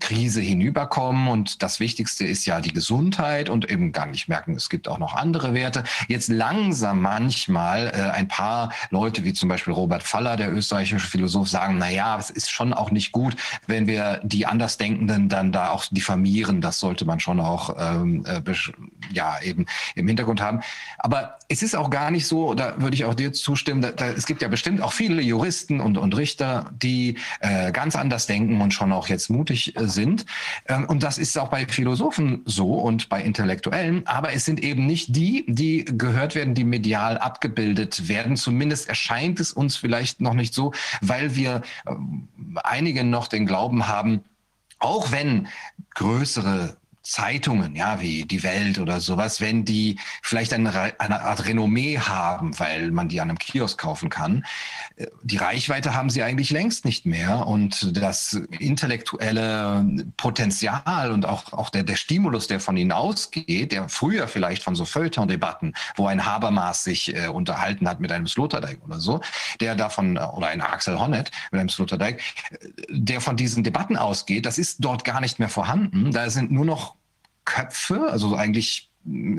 Krise 0.00 0.40
hinüberkommen 0.40 1.28
und 1.28 1.62
das 1.62 1.78
Wichtigste 1.78 2.26
ist 2.26 2.46
ja 2.46 2.60
die 2.60 2.72
Gesundheit 2.72 3.48
und 3.48 3.70
eben 3.70 3.92
gar 3.92 4.06
nicht 4.06 4.28
merken, 4.28 4.56
es 4.56 4.68
gibt 4.68 4.88
auch 4.88 4.98
noch 4.98 5.14
andere 5.14 5.54
Werte. 5.54 5.84
Jetzt 6.08 6.15
langsam 6.28 7.00
manchmal 7.02 7.88
äh, 7.88 8.10
ein 8.10 8.28
paar 8.28 8.72
Leute, 8.90 9.24
wie 9.24 9.32
zum 9.32 9.48
Beispiel 9.48 9.72
Robert 9.72 10.02
Faller, 10.02 10.36
der 10.36 10.52
österreichische 10.52 11.06
Philosoph, 11.06 11.48
sagen, 11.48 11.76
na 11.78 11.90
ja, 11.90 12.18
es 12.18 12.30
ist 12.30 12.50
schon 12.50 12.72
auch 12.72 12.90
nicht 12.90 13.12
gut, 13.12 13.36
wenn 13.66 13.86
wir 13.86 14.20
die 14.22 14.46
Andersdenkenden 14.46 15.28
dann 15.28 15.52
da 15.52 15.70
auch 15.70 15.84
diffamieren. 15.90 16.60
Das 16.60 16.80
sollte 16.80 17.04
man 17.04 17.20
schon 17.20 17.40
auch 17.40 17.76
ähm, 17.78 18.24
äh, 18.26 18.40
ja 19.12 19.40
eben 19.42 19.66
im 19.94 20.06
Hintergrund 20.08 20.40
haben. 20.40 20.60
Aber 20.98 21.38
es 21.48 21.62
ist 21.62 21.76
auch 21.76 21.90
gar 21.90 22.10
nicht 22.10 22.26
so, 22.26 22.54
da 22.54 22.80
würde 22.80 22.94
ich 22.94 23.04
auch 23.04 23.14
dir 23.14 23.32
zustimmen, 23.32 23.82
da, 23.82 23.92
da, 23.92 24.08
es 24.08 24.26
gibt 24.26 24.42
ja 24.42 24.48
bestimmt 24.48 24.80
auch 24.80 24.92
viele 24.92 25.22
Juristen 25.22 25.80
und, 25.80 25.98
und 25.98 26.16
Richter, 26.16 26.70
die 26.82 27.18
äh, 27.40 27.72
ganz 27.72 27.96
anders 27.96 28.26
denken 28.26 28.60
und 28.60 28.72
schon 28.72 28.92
auch 28.92 29.08
jetzt 29.08 29.30
mutig 29.30 29.76
äh, 29.76 29.86
sind. 29.86 30.26
Ähm, 30.68 30.86
und 30.86 31.02
das 31.02 31.18
ist 31.18 31.38
auch 31.38 31.48
bei 31.48 31.66
Philosophen 31.66 32.42
so 32.44 32.74
und 32.74 33.08
bei 33.08 33.22
Intellektuellen, 33.22 34.06
aber 34.06 34.32
es 34.32 34.44
sind 34.44 34.62
eben 34.62 34.86
nicht 34.86 35.14
die, 35.14 35.44
die 35.48 35.84
gehört 35.98 36.34
werden, 36.34 36.54
die 36.54 36.64
medial 36.64 37.18
abgebildet 37.18 38.08
werden. 38.08 38.36
Zumindest 38.36 38.88
erscheint 38.88 39.40
es 39.40 39.52
uns 39.52 39.76
vielleicht 39.76 40.20
noch 40.20 40.34
nicht 40.34 40.54
so, 40.54 40.72
weil 41.00 41.34
wir 41.36 41.62
äh, 41.86 41.94
einige 42.56 43.04
noch 43.04 43.28
den 43.28 43.46
Glauben 43.46 43.88
haben, 43.88 44.24
auch 44.78 45.10
wenn 45.10 45.48
größere 45.94 46.76
Zeitungen, 47.06 47.76
ja, 47.76 48.00
wie 48.00 48.24
die 48.24 48.42
Welt 48.42 48.80
oder 48.80 49.00
sowas, 49.00 49.40
wenn 49.40 49.64
die 49.64 49.96
vielleicht 50.22 50.52
eine, 50.52 50.92
eine, 50.98 51.20
Art 51.20 51.46
Renommee 51.46 51.98
haben, 52.00 52.58
weil 52.58 52.90
man 52.90 53.08
die 53.08 53.20
an 53.20 53.30
einem 53.30 53.38
Kiosk 53.38 53.78
kaufen 53.78 54.10
kann, 54.10 54.44
äh, 54.96 55.06
die 55.22 55.36
Reichweite 55.36 55.94
haben 55.94 56.10
sie 56.10 56.24
eigentlich 56.24 56.50
längst 56.50 56.84
nicht 56.84 57.06
mehr 57.06 57.46
und 57.46 57.96
das 57.96 58.32
intellektuelle 58.58 60.04
Potenzial 60.16 61.12
und 61.12 61.26
auch, 61.26 61.52
auch 61.52 61.70
der, 61.70 61.84
der 61.84 61.94
Stimulus, 61.94 62.48
der 62.48 62.58
von 62.58 62.76
ihnen 62.76 62.90
ausgeht, 62.90 63.70
der 63.70 63.88
früher 63.88 64.26
vielleicht 64.26 64.64
von 64.64 64.74
so 64.74 64.84
Feuilleton-Debatten, 64.84 65.74
wo 65.94 66.08
ein 66.08 66.26
Habermas 66.26 66.82
sich 66.82 67.14
äh, 67.14 67.28
unterhalten 67.28 67.88
hat 67.88 68.00
mit 68.00 68.10
einem 68.10 68.26
Sloterdijk 68.26 68.80
oder 68.84 68.98
so, 68.98 69.20
der 69.60 69.76
davon, 69.76 70.18
oder 70.18 70.48
ein 70.48 70.60
Axel 70.60 70.98
Honneth 70.98 71.30
mit 71.52 71.60
einem 71.60 71.68
Sloterdijk, 71.68 72.20
äh, 72.50 72.56
der 72.88 73.20
von 73.20 73.36
diesen 73.36 73.62
Debatten 73.62 73.96
ausgeht, 73.96 74.44
das 74.44 74.58
ist 74.58 74.84
dort 74.84 75.04
gar 75.04 75.20
nicht 75.20 75.38
mehr 75.38 75.48
vorhanden. 75.48 76.10
Da 76.10 76.28
sind 76.30 76.50
nur 76.50 76.64
noch 76.64 76.95
Köpfe, 77.46 78.10
also 78.10 78.36
eigentlich 78.36 78.90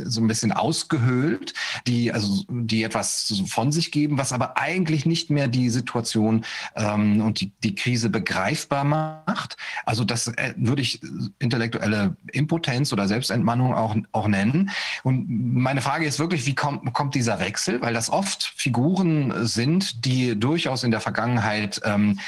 so 0.06 0.22
ein 0.22 0.28
bisschen 0.28 0.52
ausgehöhlt, 0.52 1.54
die 1.86 2.12
also 2.12 2.46
die 2.50 2.84
etwas 2.84 3.44
von 3.48 3.72
sich 3.72 3.92
geben, 3.92 4.18
was 4.18 4.34
aber 4.34 4.58
eigentlich 4.58 5.06
nicht 5.06 5.30
mehr 5.30 5.48
die 5.48 5.70
Situation 5.70 6.46
ähm, 6.76 7.22
und 7.22 7.42
die, 7.42 7.52
die 7.64 7.76
Krise 7.76 8.10
begreifbar 8.10 8.84
macht. 8.84 9.58
Also 9.86 10.04
das 10.04 10.28
äh, 10.28 10.54
würde 10.56 10.82
ich 10.82 11.02
intellektuelle 11.40 12.16
Impotenz 12.32 12.94
oder 12.94 13.08
Selbstentmannung 13.08 13.74
auch 13.74 13.96
auch 14.12 14.28
nennen. 14.28 14.70
Und 15.04 15.26
meine 15.30 15.82
Frage 15.82 16.06
ist 16.06 16.20
wirklich, 16.20 16.46
wie 16.46 16.56
kommt 16.56 16.94
kommt 16.94 17.16
dieser 17.16 17.40
Wechsel? 17.40 17.82
Weil 17.82 17.94
das 17.94 18.10
oft 18.10 18.44
Figuren 18.56 19.46
sind, 19.46 20.06
die 20.06 20.40
durchaus 20.40 20.84
in 20.84 20.92
der 20.92 21.02
Vergangenheit 21.02 21.82
ähm, 21.84 22.20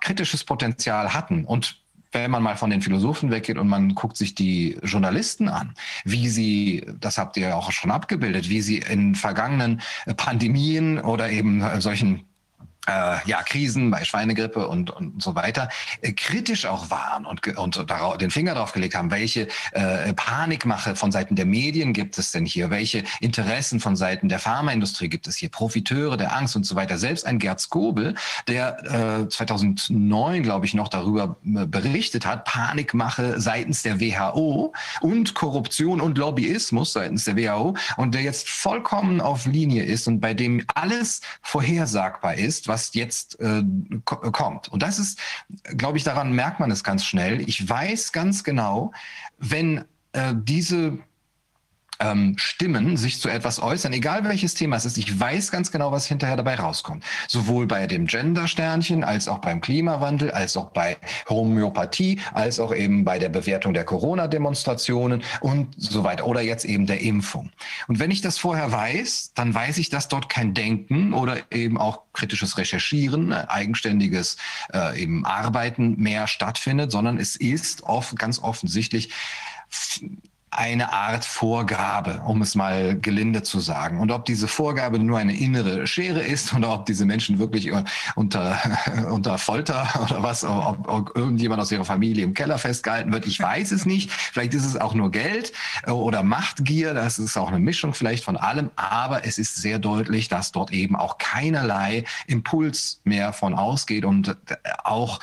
kritisches 0.00 0.44
Potenzial 0.44 1.14
hatten 1.14 1.44
und 1.44 1.85
wenn 2.12 2.30
man 2.30 2.42
mal 2.42 2.56
von 2.56 2.70
den 2.70 2.82
Philosophen 2.82 3.30
weggeht 3.30 3.58
und 3.58 3.68
man 3.68 3.94
guckt 3.94 4.16
sich 4.16 4.34
die 4.34 4.78
Journalisten 4.82 5.48
an, 5.48 5.74
wie 6.04 6.28
sie, 6.28 6.86
das 7.00 7.18
habt 7.18 7.36
ihr 7.36 7.56
auch 7.56 7.72
schon 7.72 7.90
abgebildet, 7.90 8.48
wie 8.48 8.60
sie 8.60 8.78
in 8.78 9.14
vergangenen 9.14 9.80
Pandemien 10.16 10.98
oder 10.98 11.30
eben 11.30 11.62
solchen 11.80 12.25
äh, 12.86 13.16
ja, 13.24 13.42
Krisen 13.42 13.90
bei 13.90 14.04
Schweinegrippe 14.04 14.66
und, 14.68 14.90
und 14.90 15.22
so 15.22 15.34
weiter, 15.34 15.68
äh, 16.02 16.12
kritisch 16.12 16.66
auch 16.66 16.90
waren 16.90 17.26
und, 17.26 17.46
und 17.56 17.90
darauf, 17.90 18.18
den 18.18 18.30
Finger 18.30 18.54
drauf 18.54 18.72
gelegt 18.72 18.94
haben, 18.94 19.10
welche 19.10 19.48
äh, 19.72 20.12
Panikmache 20.14 20.96
von 20.96 21.12
Seiten 21.12 21.36
der 21.36 21.46
Medien 21.46 21.92
gibt 21.92 22.18
es 22.18 22.30
denn 22.32 22.46
hier, 22.46 22.70
welche 22.70 23.04
Interessen 23.20 23.80
von 23.80 23.96
Seiten 23.96 24.28
der 24.28 24.38
Pharmaindustrie 24.38 25.08
gibt 25.08 25.26
es 25.26 25.36
hier, 25.36 25.48
Profiteure 25.48 26.16
der 26.16 26.36
Angst 26.36 26.56
und 26.56 26.64
so 26.64 26.76
weiter. 26.76 26.98
Selbst 26.98 27.26
ein 27.26 27.38
Gerd 27.38 27.60
Skobel, 27.60 28.14
der 28.46 29.24
äh, 29.24 29.28
2009, 29.28 30.42
glaube 30.42 30.66
ich, 30.66 30.74
noch 30.74 30.88
darüber 30.88 31.36
äh, 31.44 31.66
berichtet 31.66 32.26
hat, 32.26 32.44
Panikmache 32.44 33.40
seitens 33.40 33.82
der 33.82 34.00
WHO 34.00 34.72
und 35.00 35.34
Korruption 35.34 36.00
und 36.00 36.18
Lobbyismus 36.18 36.92
seitens 36.92 37.24
der 37.24 37.36
WHO 37.36 37.76
und 37.96 38.14
der 38.14 38.22
jetzt 38.22 38.48
vollkommen 38.48 39.20
auf 39.20 39.46
Linie 39.46 39.84
ist 39.84 40.06
und 40.06 40.20
bei 40.20 40.34
dem 40.34 40.64
alles 40.74 41.20
vorhersagbar 41.42 42.34
ist, 42.34 42.68
was 42.68 42.75
was 42.76 42.92
jetzt 42.92 43.40
äh, 43.40 43.62
kommt. 44.04 44.68
Und 44.68 44.82
das 44.82 44.98
ist, 44.98 45.18
glaube 45.78 45.96
ich, 45.96 46.04
daran 46.04 46.32
merkt 46.32 46.60
man 46.60 46.70
es 46.70 46.84
ganz 46.84 47.06
schnell. 47.06 47.40
Ich 47.40 47.66
weiß 47.66 48.12
ganz 48.12 48.44
genau, 48.44 48.92
wenn 49.38 49.84
äh, 50.12 50.34
diese 50.36 50.98
ähm, 52.00 52.34
Stimmen 52.38 52.96
sich 52.96 53.20
zu 53.20 53.28
etwas 53.28 53.60
äußern, 53.60 53.92
egal 53.92 54.24
welches 54.24 54.54
Thema 54.54 54.76
es 54.76 54.84
ist. 54.84 54.98
Ich 54.98 55.18
weiß 55.18 55.50
ganz 55.50 55.70
genau, 55.70 55.92
was 55.92 56.06
hinterher 56.06 56.36
dabei 56.36 56.56
rauskommt. 56.56 57.04
Sowohl 57.28 57.66
bei 57.66 57.86
dem 57.86 58.06
Gender-Sternchen, 58.06 59.04
als 59.04 59.28
auch 59.28 59.38
beim 59.38 59.60
Klimawandel, 59.60 60.30
als 60.30 60.56
auch 60.56 60.70
bei 60.70 60.96
Homöopathie, 61.28 62.20
als 62.34 62.60
auch 62.60 62.74
eben 62.74 63.04
bei 63.04 63.18
der 63.18 63.28
Bewertung 63.28 63.74
der 63.74 63.84
Corona-Demonstrationen 63.84 65.22
und 65.40 65.74
so 65.76 66.04
weiter. 66.04 66.26
Oder 66.26 66.42
jetzt 66.42 66.64
eben 66.64 66.86
der 66.86 67.00
Impfung. 67.00 67.50
Und 67.88 67.98
wenn 67.98 68.10
ich 68.10 68.20
das 68.20 68.38
vorher 68.38 68.72
weiß, 68.72 69.32
dann 69.34 69.54
weiß 69.54 69.78
ich, 69.78 69.90
dass 69.90 70.08
dort 70.08 70.28
kein 70.28 70.54
Denken 70.54 71.12
oder 71.12 71.38
eben 71.50 71.78
auch 71.78 72.02
kritisches 72.12 72.58
Recherchieren, 72.58 73.32
eigenständiges 73.32 74.36
äh, 74.72 75.00
eben 75.00 75.24
Arbeiten 75.24 75.96
mehr 75.96 76.26
stattfindet, 76.26 76.90
sondern 76.90 77.18
es 77.18 77.36
ist 77.36 77.82
oft, 77.82 78.18
ganz 78.18 78.38
offensichtlich 78.38 79.10
eine 80.50 80.92
Art 80.92 81.24
Vorgabe, 81.24 82.22
um 82.24 82.40
es 82.40 82.54
mal 82.54 82.98
gelinde 82.98 83.42
zu 83.42 83.58
sagen. 83.58 84.00
Und 84.00 84.10
ob 84.10 84.24
diese 84.24 84.48
Vorgabe 84.48 84.98
nur 84.98 85.18
eine 85.18 85.36
innere 85.36 85.86
Schere 85.86 86.22
ist 86.22 86.54
oder 86.54 86.72
ob 86.72 86.86
diese 86.86 87.04
Menschen 87.04 87.38
wirklich 87.38 87.72
unter, 88.14 88.58
unter 89.10 89.38
Folter 89.38 89.88
oder 90.02 90.22
was, 90.22 90.44
ob, 90.44 90.88
ob 90.88 91.16
irgendjemand 91.16 91.60
aus 91.60 91.72
ihrer 91.72 91.84
Familie 91.84 92.24
im 92.24 92.32
Keller 92.32 92.58
festgehalten 92.58 93.12
wird, 93.12 93.26
ich 93.26 93.40
weiß 93.40 93.72
es 93.72 93.86
nicht. 93.86 94.10
Vielleicht 94.10 94.54
ist 94.54 94.64
es 94.64 94.76
auch 94.76 94.94
nur 94.94 95.10
Geld 95.10 95.52
oder 95.86 96.22
Machtgier, 96.22 96.94
das 96.94 97.18
ist 97.18 97.36
auch 97.36 97.48
eine 97.48 97.58
Mischung 97.58 97.92
vielleicht 97.92 98.24
von 98.24 98.36
allem, 98.36 98.70
aber 98.76 99.26
es 99.26 99.38
ist 99.38 99.56
sehr 99.56 99.78
deutlich, 99.78 100.28
dass 100.28 100.52
dort 100.52 100.72
eben 100.72 100.96
auch 100.96 101.18
keinerlei 101.18 102.04
Impuls 102.26 103.00
mehr 103.04 103.32
von 103.32 103.54
ausgeht 103.54 104.04
und 104.04 104.36
auch 104.84 105.18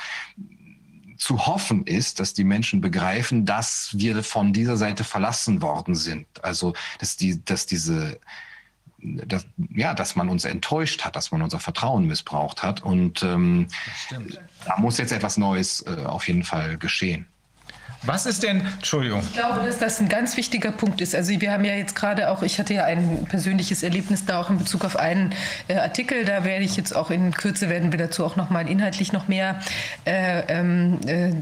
zu 1.24 1.46
hoffen 1.46 1.86
ist, 1.86 2.20
dass 2.20 2.34
die 2.34 2.44
Menschen 2.44 2.82
begreifen, 2.82 3.46
dass 3.46 3.88
wir 3.94 4.22
von 4.22 4.52
dieser 4.52 4.76
Seite 4.76 5.04
verlassen 5.04 5.62
worden 5.62 5.94
sind. 5.94 6.26
Also, 6.44 6.74
dass 6.98 7.16
die, 7.16 7.42
dass 7.42 7.64
diese, 7.64 8.20
dass, 8.98 9.46
ja, 9.70 9.94
dass 9.94 10.16
man 10.16 10.28
uns 10.28 10.44
enttäuscht 10.44 11.02
hat, 11.02 11.16
dass 11.16 11.32
man 11.32 11.40
unser 11.40 11.60
Vertrauen 11.60 12.06
missbraucht 12.06 12.62
hat. 12.62 12.82
Und 12.82 13.22
ähm, 13.22 13.68
da 14.66 14.76
muss 14.76 14.98
jetzt 14.98 15.12
etwas 15.12 15.38
Neues 15.38 15.80
äh, 15.86 16.04
auf 16.04 16.28
jeden 16.28 16.44
Fall 16.44 16.76
geschehen. 16.76 17.26
Was 18.06 18.26
ist 18.26 18.42
denn, 18.42 18.60
Entschuldigung. 18.60 19.22
Ich 19.22 19.32
glaube, 19.32 19.64
dass 19.64 19.78
das 19.78 19.98
ein 19.98 20.08
ganz 20.10 20.36
wichtiger 20.36 20.72
Punkt 20.72 21.00
ist. 21.00 21.14
Also 21.14 21.40
wir 21.40 21.50
haben 21.50 21.64
ja 21.64 21.74
jetzt 21.74 21.94
gerade 21.94 22.28
auch, 22.30 22.42
ich 22.42 22.58
hatte 22.58 22.74
ja 22.74 22.84
ein 22.84 23.24
persönliches 23.24 23.82
Erlebnis 23.82 24.26
da 24.26 24.40
auch 24.40 24.50
in 24.50 24.58
Bezug 24.58 24.84
auf 24.84 24.96
einen 24.96 25.34
äh, 25.68 25.76
Artikel. 25.76 26.26
Da 26.26 26.44
werde 26.44 26.64
ich 26.64 26.76
jetzt 26.76 26.94
auch 26.94 27.10
in 27.10 27.32
Kürze 27.32 27.70
werden 27.70 27.92
wir 27.92 27.98
dazu 27.98 28.24
auch 28.24 28.36
nochmal 28.36 28.68
inhaltlich 28.68 29.14
noch 29.14 29.26
mehr 29.26 29.58
äh, 30.04 30.42
ähm, 30.48 31.00
äh, 31.06 31.32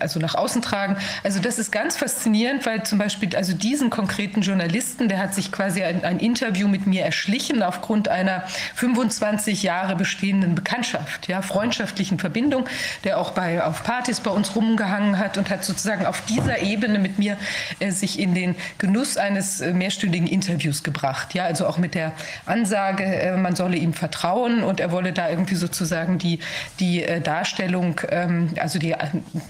also 0.00 0.20
nach 0.20 0.36
außen 0.36 0.62
tragen. 0.62 0.96
Also 1.24 1.40
das 1.40 1.58
ist 1.58 1.72
ganz 1.72 1.96
faszinierend, 1.96 2.64
weil 2.64 2.84
zum 2.84 2.98
Beispiel 2.98 3.34
also 3.34 3.52
diesen 3.52 3.90
konkreten 3.90 4.42
Journalisten, 4.42 5.08
der 5.08 5.18
hat 5.18 5.34
sich 5.34 5.50
quasi 5.50 5.82
ein, 5.82 6.04
ein 6.04 6.20
Interview 6.20 6.68
mit 6.68 6.86
mir 6.86 7.04
erschlichen 7.04 7.60
aufgrund 7.62 8.08
einer 8.08 8.44
25 8.76 9.64
Jahre 9.64 9.96
bestehenden 9.96 10.54
Bekanntschaft, 10.54 11.26
ja, 11.26 11.42
freundschaftlichen 11.42 12.20
Verbindung, 12.20 12.66
der 13.02 13.18
auch 13.18 13.32
bei 13.32 13.64
auf 13.64 13.82
Partys 13.82 14.20
bei 14.20 14.30
uns 14.30 14.54
rumgehangen 14.54 15.18
hat 15.18 15.38
und 15.38 15.50
hat 15.50 15.64
sozusagen 15.64 15.87
sozusagen 15.88 16.06
auf 16.06 16.20
dieser 16.26 16.60
Ebene 16.60 16.98
mit 16.98 17.18
mir 17.18 17.38
äh, 17.78 17.90
sich 17.90 18.18
in 18.18 18.34
den 18.34 18.56
Genuss 18.76 19.16
eines 19.16 19.62
äh, 19.62 19.72
mehrstündigen 19.72 20.26
Interviews 20.26 20.82
gebracht. 20.82 21.32
Ja, 21.32 21.44
also 21.44 21.66
auch 21.66 21.78
mit 21.78 21.94
der 21.94 22.12
Ansage, 22.44 23.04
äh, 23.04 23.36
man 23.38 23.56
solle 23.56 23.78
ihm 23.78 23.94
vertrauen 23.94 24.62
und 24.62 24.80
er 24.80 24.92
wolle 24.92 25.14
da 25.14 25.30
irgendwie 25.30 25.54
sozusagen 25.54 26.18
die, 26.18 26.40
die 26.78 27.02
äh, 27.02 27.22
Darstellung, 27.22 28.02
ähm, 28.10 28.50
also, 28.60 28.78
die, 28.78 28.94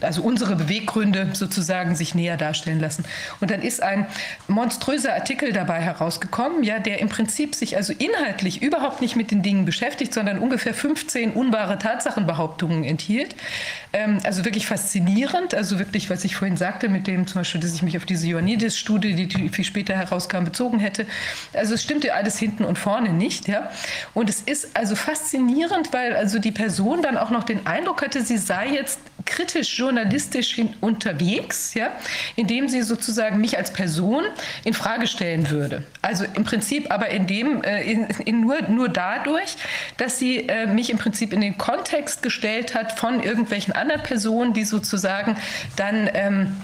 also 0.00 0.22
unsere 0.22 0.54
Beweggründe 0.54 1.30
sozusagen 1.32 1.96
sich 1.96 2.14
näher 2.14 2.36
darstellen 2.36 2.78
lassen. 2.78 3.04
Und 3.40 3.50
dann 3.50 3.60
ist 3.60 3.82
ein 3.82 4.06
monströser 4.46 5.14
Artikel 5.14 5.52
dabei 5.52 5.80
herausgekommen, 5.80 6.62
ja, 6.62 6.78
der 6.78 7.00
im 7.00 7.08
Prinzip 7.08 7.56
sich 7.56 7.76
also 7.76 7.92
inhaltlich 7.92 8.62
überhaupt 8.62 9.00
nicht 9.00 9.16
mit 9.16 9.32
den 9.32 9.42
Dingen 9.42 9.64
beschäftigt, 9.64 10.14
sondern 10.14 10.38
ungefähr 10.38 10.72
15 10.72 11.32
unwahre 11.32 11.78
Tatsachenbehauptungen 11.78 12.84
enthielt. 12.84 13.34
Ähm, 13.92 14.18
also 14.22 14.44
wirklich 14.44 14.66
faszinierend, 14.66 15.54
also 15.54 15.80
wirklich, 15.80 16.10
was 16.10 16.24
ich 16.24 16.27
vorhin 16.36 16.56
sagte, 16.56 16.88
mit 16.88 17.06
dem 17.06 17.26
zum 17.26 17.40
Beispiel, 17.40 17.60
dass 17.60 17.74
ich 17.74 17.82
mich 17.82 17.96
auf 17.96 18.04
diese 18.04 18.26
Ioannidis-Studie, 18.26 19.14
die 19.14 19.48
viel 19.48 19.64
später 19.64 19.94
herauskam, 19.94 20.44
bezogen 20.44 20.78
hätte. 20.78 21.06
Also 21.52 21.74
es 21.74 21.82
stimmte 21.82 22.14
alles 22.14 22.38
hinten 22.38 22.64
und 22.64 22.78
vorne 22.78 23.12
nicht, 23.12 23.48
ja. 23.48 23.70
Und 24.14 24.28
es 24.28 24.40
ist 24.42 24.76
also 24.76 24.96
faszinierend, 24.96 25.92
weil 25.92 26.14
also 26.14 26.38
die 26.38 26.52
Person 26.52 27.02
dann 27.02 27.16
auch 27.16 27.30
noch 27.30 27.44
den 27.44 27.66
Eindruck 27.66 28.02
hatte, 28.02 28.22
sie 28.22 28.38
sei 28.38 28.68
jetzt 28.68 29.00
kritisch 29.28 29.78
journalistisch 29.78 30.54
hin 30.54 30.74
unterwegs, 30.80 31.74
ja, 31.74 31.92
indem 32.34 32.68
sie 32.68 32.82
sozusagen 32.82 33.40
mich 33.40 33.56
als 33.58 33.72
Person 33.72 34.24
in 34.64 34.74
Frage 34.74 35.06
stellen 35.06 35.50
würde. 35.50 35.84
Also 36.02 36.24
im 36.34 36.44
Prinzip 36.44 36.90
aber 36.90 37.08
in 37.10 37.26
dem, 37.26 37.62
äh, 37.62 37.82
in, 37.82 38.06
in 38.24 38.40
nur, 38.40 38.62
nur 38.62 38.88
dadurch, 38.88 39.56
dass 39.98 40.18
sie 40.18 40.48
äh, 40.48 40.66
mich 40.66 40.90
im 40.90 40.98
Prinzip 40.98 41.32
in 41.32 41.40
den 41.40 41.58
Kontext 41.58 42.22
gestellt 42.22 42.74
hat 42.74 42.98
von 42.98 43.22
irgendwelchen 43.22 43.74
anderen 43.74 44.02
Personen, 44.02 44.54
die 44.54 44.64
sozusagen 44.64 45.36
dann 45.76 46.08
ähm, 46.14 46.56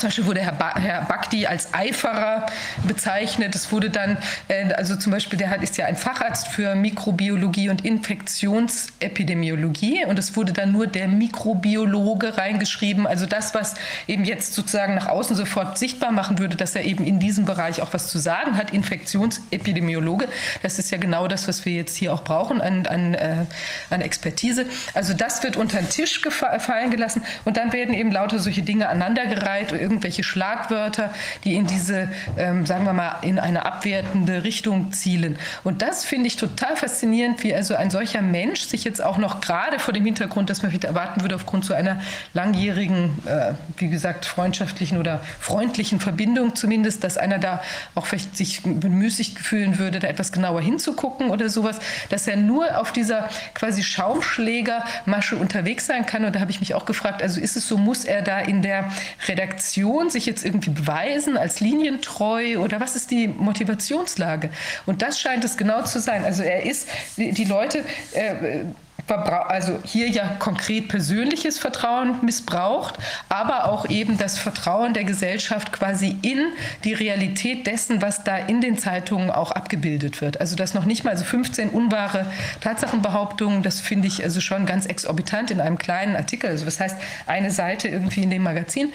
zum 0.00 0.08
Beispiel 0.08 0.26
wurde 0.26 0.40
Herr, 0.40 0.52
ba 0.52 0.74
Herr 0.76 1.02
Bakti 1.02 1.46
als 1.46 1.74
Eiferer 1.74 2.46
bezeichnet. 2.86 3.54
Es 3.54 3.70
wurde 3.70 3.90
dann, 3.90 4.16
äh, 4.48 4.72
also 4.72 4.96
zum 4.96 5.12
Beispiel, 5.12 5.38
der 5.38 5.50
hat, 5.50 5.62
ist 5.62 5.76
ja 5.76 5.84
ein 5.84 5.96
Facharzt 5.96 6.48
für 6.48 6.74
Mikrobiologie 6.74 7.68
und 7.68 7.84
Infektionsepidemiologie 7.84 10.06
und 10.06 10.18
es 10.18 10.34
wurde 10.36 10.54
dann 10.54 10.72
nur 10.72 10.86
der 10.86 11.06
Mikrobiologe 11.06 12.38
reingeschrieben. 12.38 13.06
Also 13.06 13.26
das, 13.26 13.52
was 13.54 13.74
eben 14.06 14.24
jetzt 14.24 14.54
sozusagen 14.54 14.94
nach 14.94 15.06
außen 15.06 15.36
sofort 15.36 15.76
sichtbar 15.76 16.12
machen 16.12 16.38
würde, 16.38 16.56
dass 16.56 16.74
er 16.74 16.84
eben 16.84 17.04
in 17.04 17.18
diesem 17.18 17.44
Bereich 17.44 17.82
auch 17.82 17.92
was 17.92 18.08
zu 18.08 18.18
sagen 18.18 18.56
hat, 18.56 18.72
Infektionsepidemiologe. 18.72 20.28
Das 20.62 20.78
ist 20.78 20.90
ja 20.90 20.96
genau 20.96 21.28
das, 21.28 21.46
was 21.46 21.66
wir 21.66 21.74
jetzt 21.74 21.96
hier 21.96 22.14
auch 22.14 22.24
brauchen 22.24 22.62
an, 22.62 22.86
an, 22.86 23.12
äh, 23.12 23.44
an 23.90 24.00
Expertise. 24.00 24.64
Also 24.94 25.12
das 25.12 25.42
wird 25.42 25.58
unter 25.58 25.76
den 25.76 25.90
Tisch 25.90 26.22
gefallen 26.22 26.90
gelassen 26.90 27.22
und 27.44 27.58
dann 27.58 27.74
werden 27.74 27.92
eben 27.92 28.10
lauter 28.10 28.38
solche 28.38 28.62
Dinge 28.62 28.88
aneinandergereiht 28.88 29.72
irgendwelche 29.90 30.22
Schlagwörter, 30.22 31.12
die 31.44 31.54
in 31.54 31.66
diese, 31.66 32.08
ähm, 32.38 32.64
sagen 32.64 32.84
wir 32.84 32.92
mal, 32.92 33.16
in 33.22 33.38
eine 33.38 33.66
abwertende 33.66 34.44
Richtung 34.44 34.92
zielen. 34.92 35.36
Und 35.64 35.82
das 35.82 36.04
finde 36.04 36.28
ich 36.28 36.36
total 36.36 36.76
faszinierend, 36.76 37.42
wie 37.42 37.54
also 37.54 37.74
ein 37.74 37.90
solcher 37.90 38.22
Mensch 38.22 38.60
sich 38.60 38.84
jetzt 38.84 39.02
auch 39.02 39.18
noch 39.18 39.40
gerade 39.40 39.78
vor 39.78 39.92
dem 39.92 40.04
Hintergrund, 40.04 40.48
dass 40.48 40.62
man 40.62 40.70
vielleicht 40.70 40.84
erwarten 40.84 41.22
würde, 41.22 41.34
aufgrund 41.34 41.64
so 41.64 41.74
einer 41.74 42.00
langjährigen, 42.32 43.18
äh, 43.26 43.54
wie 43.76 43.88
gesagt, 43.88 44.24
freundschaftlichen 44.24 44.98
oder 44.98 45.20
freundlichen 45.40 46.00
Verbindung 46.00 46.54
zumindest, 46.54 47.02
dass 47.02 47.18
einer 47.18 47.38
da 47.38 47.62
auch 47.94 48.06
vielleicht 48.06 48.36
sich 48.36 48.62
bemüßigt 48.62 49.38
fühlen 49.38 49.78
würde, 49.78 49.98
da 49.98 50.08
etwas 50.08 50.30
genauer 50.30 50.60
hinzugucken 50.60 51.30
oder 51.30 51.48
sowas, 51.48 51.78
dass 52.10 52.28
er 52.28 52.36
nur 52.36 52.78
auf 52.78 52.92
dieser 52.92 53.28
quasi 53.54 53.82
Schaumschlägermasche 53.82 55.36
unterwegs 55.36 55.86
sein 55.86 56.06
kann. 56.06 56.24
Und 56.24 56.36
da 56.36 56.40
habe 56.40 56.50
ich 56.50 56.60
mich 56.60 56.74
auch 56.74 56.86
gefragt, 56.86 57.22
also 57.22 57.40
ist 57.40 57.56
es 57.56 57.66
so, 57.66 57.76
muss 57.76 58.04
er 58.04 58.22
da 58.22 58.38
in 58.38 58.62
der 58.62 58.90
Redaktion 59.26 59.69
Motivation 59.76 60.10
sich 60.10 60.26
jetzt 60.26 60.44
irgendwie 60.44 60.70
beweisen 60.70 61.36
als 61.36 61.60
linientreu 61.60 62.58
oder 62.58 62.80
was 62.80 62.96
ist 62.96 63.10
die 63.10 63.28
Motivationslage? 63.28 64.50
Und 64.86 65.02
das 65.02 65.20
scheint 65.20 65.44
es 65.44 65.56
genau 65.56 65.82
zu 65.82 66.00
sein. 66.00 66.24
Also 66.24 66.42
er 66.42 66.64
ist, 66.64 66.88
die 67.16 67.44
Leute, 67.44 67.84
äh, 68.12 68.64
also 69.10 69.78
hier 69.84 70.08
ja 70.08 70.36
konkret 70.38 70.88
persönliches 70.88 71.58
Vertrauen 71.58 72.16
missbraucht, 72.22 72.96
aber 73.28 73.66
auch 73.66 73.88
eben 73.88 74.18
das 74.18 74.38
Vertrauen 74.38 74.94
der 74.94 75.04
Gesellschaft 75.04 75.72
quasi 75.72 76.16
in 76.22 76.52
die 76.84 76.94
Realität 76.94 77.66
dessen, 77.66 78.02
was 78.02 78.24
da 78.24 78.36
in 78.36 78.60
den 78.60 78.78
Zeitungen 78.78 79.30
auch 79.30 79.50
abgebildet 79.52 80.20
wird. 80.20 80.40
Also 80.40 80.56
das 80.56 80.74
noch 80.74 80.84
nicht 80.84 81.04
mal, 81.04 81.10
also 81.10 81.24
15 81.24 81.70
unwahre 81.70 82.26
Tatsachenbehauptungen, 82.60 83.62
das 83.62 83.80
finde 83.80 84.08
ich 84.08 84.22
also 84.22 84.40
schon 84.40 84.66
ganz 84.66 84.86
exorbitant 84.86 85.50
in 85.50 85.60
einem 85.60 85.78
kleinen 85.78 86.16
Artikel. 86.16 86.50
Also 86.50 86.64
das 86.64 86.80
heißt 86.80 86.96
eine 87.26 87.50
Seite 87.50 87.88
irgendwie 87.88 88.22
in 88.22 88.30
dem 88.30 88.42
Magazin. 88.42 88.92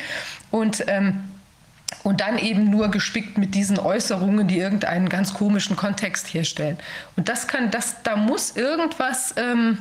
Und 0.51 0.85
ähm, 0.87 1.34
und 2.05 2.21
dann 2.21 2.37
eben 2.37 2.69
nur 2.69 2.89
gespickt 2.89 3.39
mit 3.39 3.55
diesen 3.55 3.79
Äußerungen, 3.79 4.47
die 4.47 4.59
irgendeinen 4.59 5.09
ganz 5.09 5.33
komischen 5.33 5.75
Kontext 5.75 6.31
herstellen. 6.35 6.77
Und 7.15 7.29
das 7.29 7.47
kann, 7.47 7.71
das, 7.71 8.03
da 8.03 8.15
muss 8.15 8.55
irgendwas, 8.55 9.33
ähm, 9.37 9.79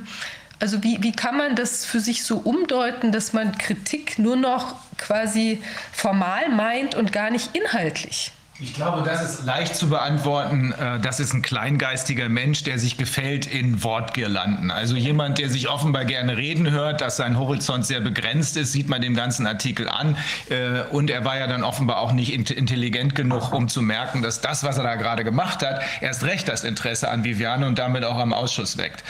also 0.59 0.83
wie, 0.83 1.03
wie 1.03 1.13
kann 1.13 1.37
man 1.37 1.55
das 1.55 1.85
für 1.85 2.01
sich 2.01 2.25
so 2.25 2.39
umdeuten, 2.39 3.13
dass 3.13 3.35
man 3.35 3.59
Kritik 3.59 4.19
nur 4.19 4.37
noch 4.37 4.77
quasi 4.97 5.63
formal 5.93 6.49
meint 6.49 6.95
und 6.95 7.13
gar 7.13 7.29
nicht 7.29 7.55
inhaltlich? 7.55 8.33
Ich 8.61 8.73
glaube, 8.73 9.03
das 9.03 9.21
ist 9.25 9.45
leicht 9.45 9.75
zu 9.75 9.89
beantworten. 9.89 10.71
Äh, 10.71 11.01
das 11.01 11.19
ist 11.19 11.33
ein 11.35 11.43
kleingeistiger 11.43 12.29
Mensch, 12.29 12.63
der 12.63 12.79
sich 12.79 12.97
gefällt 12.97 13.47
in 13.47 13.83
Wortgirlanden. 13.83 14.71
Also 14.71 14.95
jemand, 14.95 15.39
der 15.39 15.51
sich 15.51 15.69
offenbar 15.69 16.05
gerne 16.05 16.37
reden 16.37 16.71
hört, 16.71 17.01
dass 17.01 17.17
sein 17.17 17.37
Horizont 17.37 17.85
sehr 17.85 18.01
begrenzt 18.01 18.57
ist, 18.57 18.71
sieht 18.71 18.89
man 18.89 19.03
dem 19.03 19.17
ganzen 19.17 19.49
Artikel 19.49 19.89
an. 19.89 20.17
Äh, 20.51 20.83
und 20.93 21.11
er 21.11 21.25
war 21.25 21.37
ja 21.37 21.49
dann 21.49 21.65
offenbar 21.65 21.99
auch 21.99 22.13
nicht 22.13 22.33
intelligent 22.33 23.17
genug, 23.17 23.53
um 23.53 23.67
zu 23.67 23.83
merken, 23.83 24.23
dass 24.23 24.41
das, 24.41 24.63
was 24.63 24.79
er 24.79 24.85
da 24.85 24.95
gerade 24.95 25.25
gemacht 25.25 25.67
hat, 25.67 25.83
erst 26.01 26.23
recht 26.23 26.47
das 26.47 26.63
Interesse 26.63 27.11
an 27.11 27.25
Viviane 27.25 27.67
und 27.67 27.81
damit 27.81 28.05
auch 28.05 28.19
am 28.19 28.33
Ausschuss 28.33 28.79
weckt. 28.79 29.03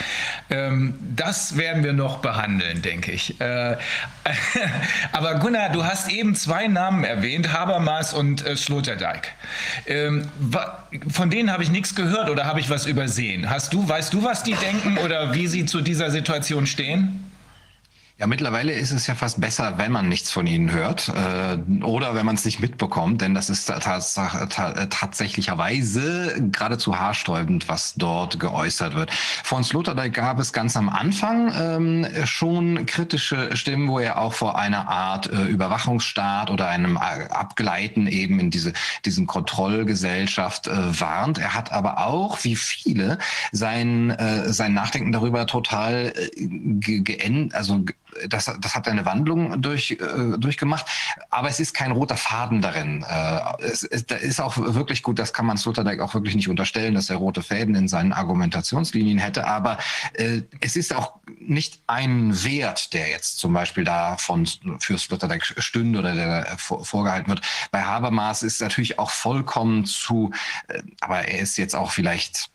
Ähm, 0.49 0.99
das 1.15 1.59
werden 1.59 1.85
wir 1.85 1.93
noch 1.93 2.21
behandeln, 2.21 2.81
denke 2.81 3.13
ich. 3.13 3.39
Äh, 3.43 3.77
aber 5.13 5.35
Gunnar, 5.35 5.69
du 5.69 5.85
hast 5.85 6.11
eben 6.11 6.35
zwei 6.35 6.67
Namen 6.67 7.05
erwähnt, 7.05 7.53
Habermas 7.53 8.15
und 8.15 8.43
Sloterdijk. 8.57 9.34
Ähm, 9.87 10.29
von 11.09 11.31
denen 11.31 11.53
habe 11.53 11.63
ich 11.63 11.71
nichts 11.71 11.95
gehört 11.95 12.31
oder 12.31 12.45
habe 12.47 12.61
ich 12.61 12.71
was 12.71 12.87
übersehen? 12.87 13.51
Hast 13.51 13.73
du, 13.73 13.89
weißt 13.89 14.13
du, 14.13 14.23
was 14.23 14.43
die 14.43 14.55
denken 14.55 14.99
oder 14.99 15.35
wie 15.35 15.47
sie 15.47 15.67
zu 15.67 15.81
dieser 15.81 16.11
Situation 16.11 16.67
stehen? 16.67 17.31
Ja, 18.17 18.29
mittlerweile 18.29 18.73
ist 18.73 18.93
es 18.93 19.09
ja 19.09 19.17
fast 19.17 19.41
besser, 19.41 19.77
wenn 19.77 19.91
man 19.91 20.09
nichts 20.09 20.31
von 20.31 20.47
ihnen 20.47 20.71
hört 20.71 21.09
äh, 21.09 21.59
oder 21.83 22.15
wenn 22.15 22.25
man 22.25 22.37
es 22.37 22.45
nicht 22.45 22.61
mitbekommt, 22.61 23.21
denn 23.21 23.35
das 23.35 23.51
ist 23.51 23.67
tatsächlicherweise 23.67 26.41
geradezu 26.53 26.97
haarsträubend, 26.97 27.69
was 27.69 27.95
dort 27.97 28.39
geäußert 28.39 28.95
wird. 28.95 29.11
Von 29.43 29.65
Sloterdijk 29.65 30.15
gab 30.15 30.39
es 30.39 30.53
ganz 30.53 30.77
am 30.77 30.91
Anfang 30.91 31.53
ähm, 31.59 32.07
schon 32.25 32.87
kritische 32.87 33.57
Stimmen, 33.57 33.89
wo 33.89 33.99
er 33.99 34.21
auch 34.21 34.35
vor 34.35 34.57
einer 34.57 34.89
Art 34.89 35.29
äh, 35.33 35.47
Überwachungsstaat 35.47 36.53
oder 36.53 36.69
einem 36.69 36.97
Abgleiten 36.97 38.07
eben 38.07 38.39
in 38.39 38.53
diese 38.53 38.75
diesen 39.05 39.27
Kontrollgesellschaft 39.27 40.69
äh, 40.69 41.01
warnt. 41.01 41.39
Er 41.39 41.55
hat 41.55 41.73
aber 41.73 42.07
auch, 42.07 42.45
wie 42.45 42.55
viele, 42.55 43.19
sein, 43.51 44.11
äh, 44.11 44.53
sein 44.53 44.73
Nachdenken 44.73 45.11
darüber 45.11 45.49
total 45.49 46.13
äh, 46.15 46.31
geendet, 46.47 47.57
also 47.57 47.85
das, 48.29 48.51
das 48.61 48.75
hat 48.75 48.89
eine 48.89 49.05
Wandlung 49.05 49.61
durch, 49.61 49.93
äh, 49.93 50.39
durchgemacht, 50.39 50.87
aber 51.31 51.49
es 51.49 51.61
ist 51.61 51.75
kein 51.75 51.93
roter 51.93 52.17
Faden 52.17 52.61
darin. 52.63 53.05
Äh, 53.09 53.41
es, 53.63 53.83
es 53.85 54.07
da 54.07 54.17
ist 54.17 54.41
auch 54.41 54.57
wirklich 54.57 55.03
gut, 55.03 55.19
das 55.19 55.33
kann 55.33 55.47
man 55.47 55.57
Sloterdijk 55.57 56.01
auch 56.01 56.15
wirklich 56.15 56.35
nicht 56.35 56.49
unterstellen, 56.49 56.95
dass 56.95 57.11
er 57.11 57.17
rote 57.17 57.43
Fäden 57.43 57.75
in 57.75 57.89
seinen 57.89 58.13
Argumentationslinien 58.13 59.19
hätte, 59.19 59.47
aber 59.47 59.79
äh, 60.15 60.43
es 60.61 60.77
ist 60.77 60.95
auch 60.95 61.19
nicht 61.39 61.81
ein 61.87 62.45
Wert, 62.45 62.93
der 62.93 63.09
jetzt 63.09 63.39
zum 63.39 63.53
Beispiel 63.53 63.85
da 63.85 64.17
von, 64.17 64.47
für 64.79 64.99
Sloterdijk 64.99 65.45
stünde 65.59 65.99
oder 65.99 66.15
der 66.15 66.57
vorgehalten 66.59 67.29
wird. 67.29 67.43
Bei 67.71 67.83
Habermas 67.83 68.43
ist 68.43 68.61
natürlich 68.61 68.99
auch 68.99 69.11
vollkommen 69.11 69.85
zu, 69.85 70.31
äh, 70.69 70.83
aber 71.01 71.29
er 71.29 71.41
ist 71.41 71.57
jetzt 71.57 71.75
auch 71.75 71.91
vielleicht 71.91 72.51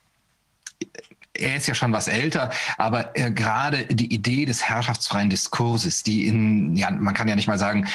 er 1.39 1.55
ist 1.55 1.67
ja 1.67 1.73
schon 1.73 1.91
was 1.93 2.07
älter, 2.07 2.51
aber 2.77 3.17
äh, 3.17 3.31
gerade 3.31 3.85
die 3.85 4.13
Idee 4.13 4.45
des 4.45 4.63
herrschaftsfreien 4.63 5.29
Diskurses, 5.29 6.03
die 6.03 6.27
in, 6.27 6.75
ja, 6.75 6.91
man 6.91 7.13
kann 7.13 7.27
ja 7.27 7.35
nicht 7.35 7.47
mal 7.47 7.57
sagen, 7.57 7.87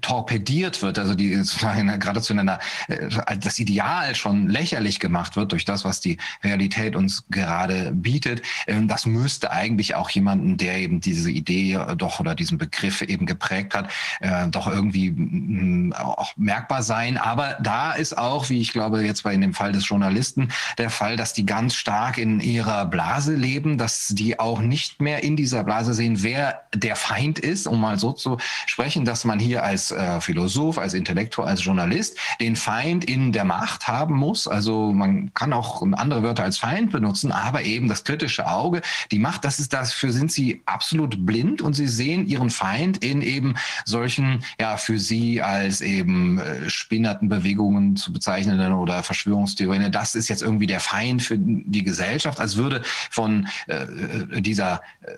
torpediert 0.00 0.82
wird, 0.82 0.98
also 0.98 1.14
die 1.14 1.30
geradezu 1.30 2.32
in 2.32 2.38
einer, 2.40 2.58
äh, 2.88 3.36
das 3.38 3.58
Ideal 3.58 4.14
schon 4.14 4.48
lächerlich 4.48 5.00
gemacht 5.00 5.36
wird 5.36 5.52
durch 5.52 5.64
das, 5.64 5.84
was 5.84 6.00
die 6.00 6.18
Realität 6.42 6.96
uns 6.96 7.24
gerade 7.30 7.92
bietet, 7.92 8.42
äh, 8.66 8.80
das 8.82 9.06
müsste 9.06 9.50
eigentlich 9.50 9.94
auch 9.94 10.10
jemanden, 10.10 10.56
der 10.56 10.78
eben 10.78 11.00
diese 11.00 11.30
Idee 11.30 11.78
doch 11.96 12.20
oder 12.20 12.34
diesen 12.34 12.58
Begriff 12.58 13.02
eben 13.02 13.26
geprägt 13.26 13.74
hat, 13.74 13.90
äh, 14.20 14.48
doch 14.48 14.66
irgendwie 14.66 15.10
mh, 15.10 15.96
auch 15.96 16.32
merkbar 16.36 16.82
sein. 16.82 17.16
Aber 17.16 17.56
da 17.62 17.92
ist 17.92 18.16
auch, 18.16 18.50
wie 18.50 18.60
ich 18.60 18.72
glaube, 18.72 19.04
jetzt 19.04 19.22
bei 19.22 19.34
in 19.34 19.40
dem 19.40 19.54
Fall 19.54 19.72
des 19.72 19.88
Journalisten, 19.88 20.48
der 20.78 20.90
Fall, 20.90 21.16
dass 21.16 21.32
die 21.32 21.46
ganz 21.46 21.74
stark 21.74 22.18
in 22.18 22.40
ihrer 22.40 22.81
Blase 22.84 23.34
leben, 23.34 23.78
dass 23.78 24.08
die 24.08 24.38
auch 24.38 24.60
nicht 24.60 25.00
mehr 25.00 25.22
in 25.22 25.36
dieser 25.36 25.64
Blase 25.64 25.94
sehen, 25.94 26.22
wer 26.22 26.62
der 26.74 26.96
Feind 26.96 27.38
ist, 27.38 27.66
um 27.66 27.80
mal 27.80 27.98
so 27.98 28.12
zu 28.12 28.38
sprechen, 28.66 29.04
dass 29.04 29.24
man 29.24 29.38
hier 29.38 29.62
als 29.62 29.90
äh, 29.90 30.20
Philosoph, 30.20 30.78
als 30.78 30.94
Intellektual, 30.94 31.48
als 31.48 31.64
Journalist 31.64 32.18
den 32.40 32.56
Feind 32.56 33.04
in 33.04 33.32
der 33.32 33.44
Macht 33.44 33.88
haben 33.88 34.14
muss. 34.14 34.46
Also 34.46 34.92
man 34.92 35.32
kann 35.34 35.52
auch 35.52 35.82
andere 35.82 36.22
Wörter 36.22 36.44
als 36.44 36.58
Feind 36.58 36.92
benutzen, 36.92 37.32
aber 37.32 37.62
eben 37.62 37.88
das 37.88 38.04
kritische 38.04 38.46
Auge, 38.46 38.82
die 39.10 39.18
Macht, 39.18 39.44
das 39.44 39.58
ist 39.58 39.72
dafür 39.72 40.12
sind 40.12 40.32
sie 40.32 40.62
absolut 40.66 41.26
blind 41.26 41.62
und 41.62 41.74
sie 41.74 41.88
sehen 41.88 42.26
ihren 42.26 42.50
Feind 42.50 43.04
in 43.04 43.22
eben 43.22 43.54
solchen, 43.84 44.44
ja, 44.60 44.76
für 44.76 44.98
sie 44.98 45.42
als 45.42 45.80
eben 45.80 46.38
äh, 46.38 46.68
spinnerten 46.70 47.28
Bewegungen 47.28 47.96
zu 47.96 48.12
bezeichnenden 48.12 48.72
oder 48.72 49.02
Verschwörungstheorien. 49.02 49.90
Das 49.92 50.14
ist 50.14 50.28
jetzt 50.28 50.42
irgendwie 50.42 50.66
der 50.66 50.80
Feind 50.80 51.22
für 51.22 51.38
die 51.38 51.84
Gesellschaft, 51.84 52.40
als 52.40 52.56
würde 52.56 52.71
würde 52.72 52.84
von 53.10 53.48
äh, 53.66 54.40
dieser 54.40 54.82
äh, 55.02 55.12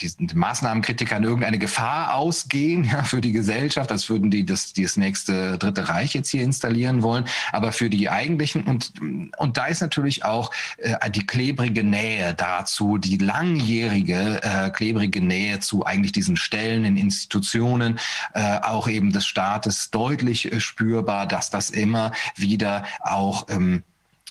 diesen 0.00 0.30
Maßnahmenkritikern 0.34 1.24
irgendeine 1.24 1.58
Gefahr 1.58 2.14
ausgehen 2.14 2.84
ja, 2.84 3.02
für 3.02 3.22
die 3.22 3.32
Gesellschaft, 3.32 3.90
als 3.90 4.10
würden 4.10 4.30
die 4.30 4.44
das, 4.44 4.74
das 4.74 4.98
nächste 4.98 5.56
Dritte 5.56 5.88
Reich 5.88 6.12
jetzt 6.12 6.28
hier 6.28 6.42
installieren 6.42 7.02
wollen. 7.02 7.24
Aber 7.50 7.72
für 7.72 7.88
die 7.88 8.10
eigentlichen, 8.10 8.64
und, 8.64 8.92
und 9.38 9.56
da 9.56 9.66
ist 9.66 9.80
natürlich 9.80 10.24
auch 10.24 10.52
äh, 10.76 11.10
die 11.10 11.26
klebrige 11.26 11.82
Nähe 11.82 12.34
dazu, 12.34 12.98
die 12.98 13.16
langjährige 13.16 14.42
äh, 14.42 14.70
klebrige 14.70 15.22
Nähe 15.22 15.60
zu 15.60 15.86
eigentlich 15.86 16.12
diesen 16.12 16.36
Stellen 16.36 16.84
in 16.84 16.98
Institutionen, 16.98 17.98
äh, 18.34 18.58
auch 18.60 18.88
eben 18.88 19.12
des 19.12 19.26
Staates 19.26 19.90
deutlich 19.90 20.52
äh, 20.52 20.60
spürbar, 20.60 21.26
dass 21.26 21.48
das 21.50 21.70
immer 21.70 22.12
wieder 22.36 22.84
auch 23.00 23.46
ähm, 23.48 23.82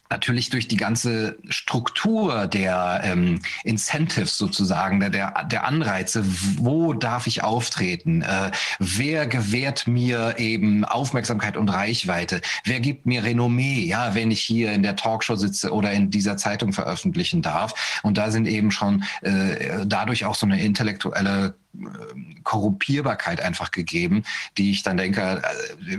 natürlich 0.10 0.50
durch 0.50 0.68
die 0.68 0.78
ganze 0.78 1.38
Struktur 1.50 2.48
der 2.48 3.02
ähm, 3.04 3.42
Incentives 3.64 4.38
sozusagen, 4.38 5.00
der, 5.00 5.46
der 5.46 5.66
Anreize, 5.66 6.24
wo 6.58 6.94
darf 6.94 7.28
ich 7.28 7.44
auftreten, 7.44 8.22
äh, 8.22 8.52
wer 8.80 9.26
gewährt 9.26 9.88
mir 9.88 10.36
eben 10.38 10.86
Aufmerksamkeit 10.86 11.58
und 11.58 11.70
Reichweite, 11.70 12.42
wer 12.66 12.80
gibt 12.80 13.06
mir 13.06 13.24
Renommee, 13.24 13.86
ja, 13.86 14.14
wenn 14.14 14.30
ich 14.30 14.42
hier 14.42 14.74
in 14.74 14.84
der 14.84 14.96
Talkshow 14.96 15.36
sitze 15.36 15.74
oder 15.74 15.92
in 15.92 16.12
dieser 16.12 16.38
Zeitung 16.38 16.72
veröffentlichen 16.72 17.42
darf. 17.42 18.00
Und 18.04 18.18
da 18.18 18.30
sind 18.30 18.48
eben 18.48 18.72
schon 18.72 19.04
äh, 19.22 19.86
dadurch 19.86 20.26
auch 20.26 20.36
so 20.36 20.46
eine 20.46 20.62
intellektuelle 20.62 21.56
äh, 21.74 22.42
Korrumpierbarkeit 22.44 23.42
einfach 23.42 23.72
gegeben, 23.72 24.24
die 24.58 24.72
ich 24.72 24.84
dann 24.84 24.98
denke, 24.98 25.42
äh, 25.90 25.98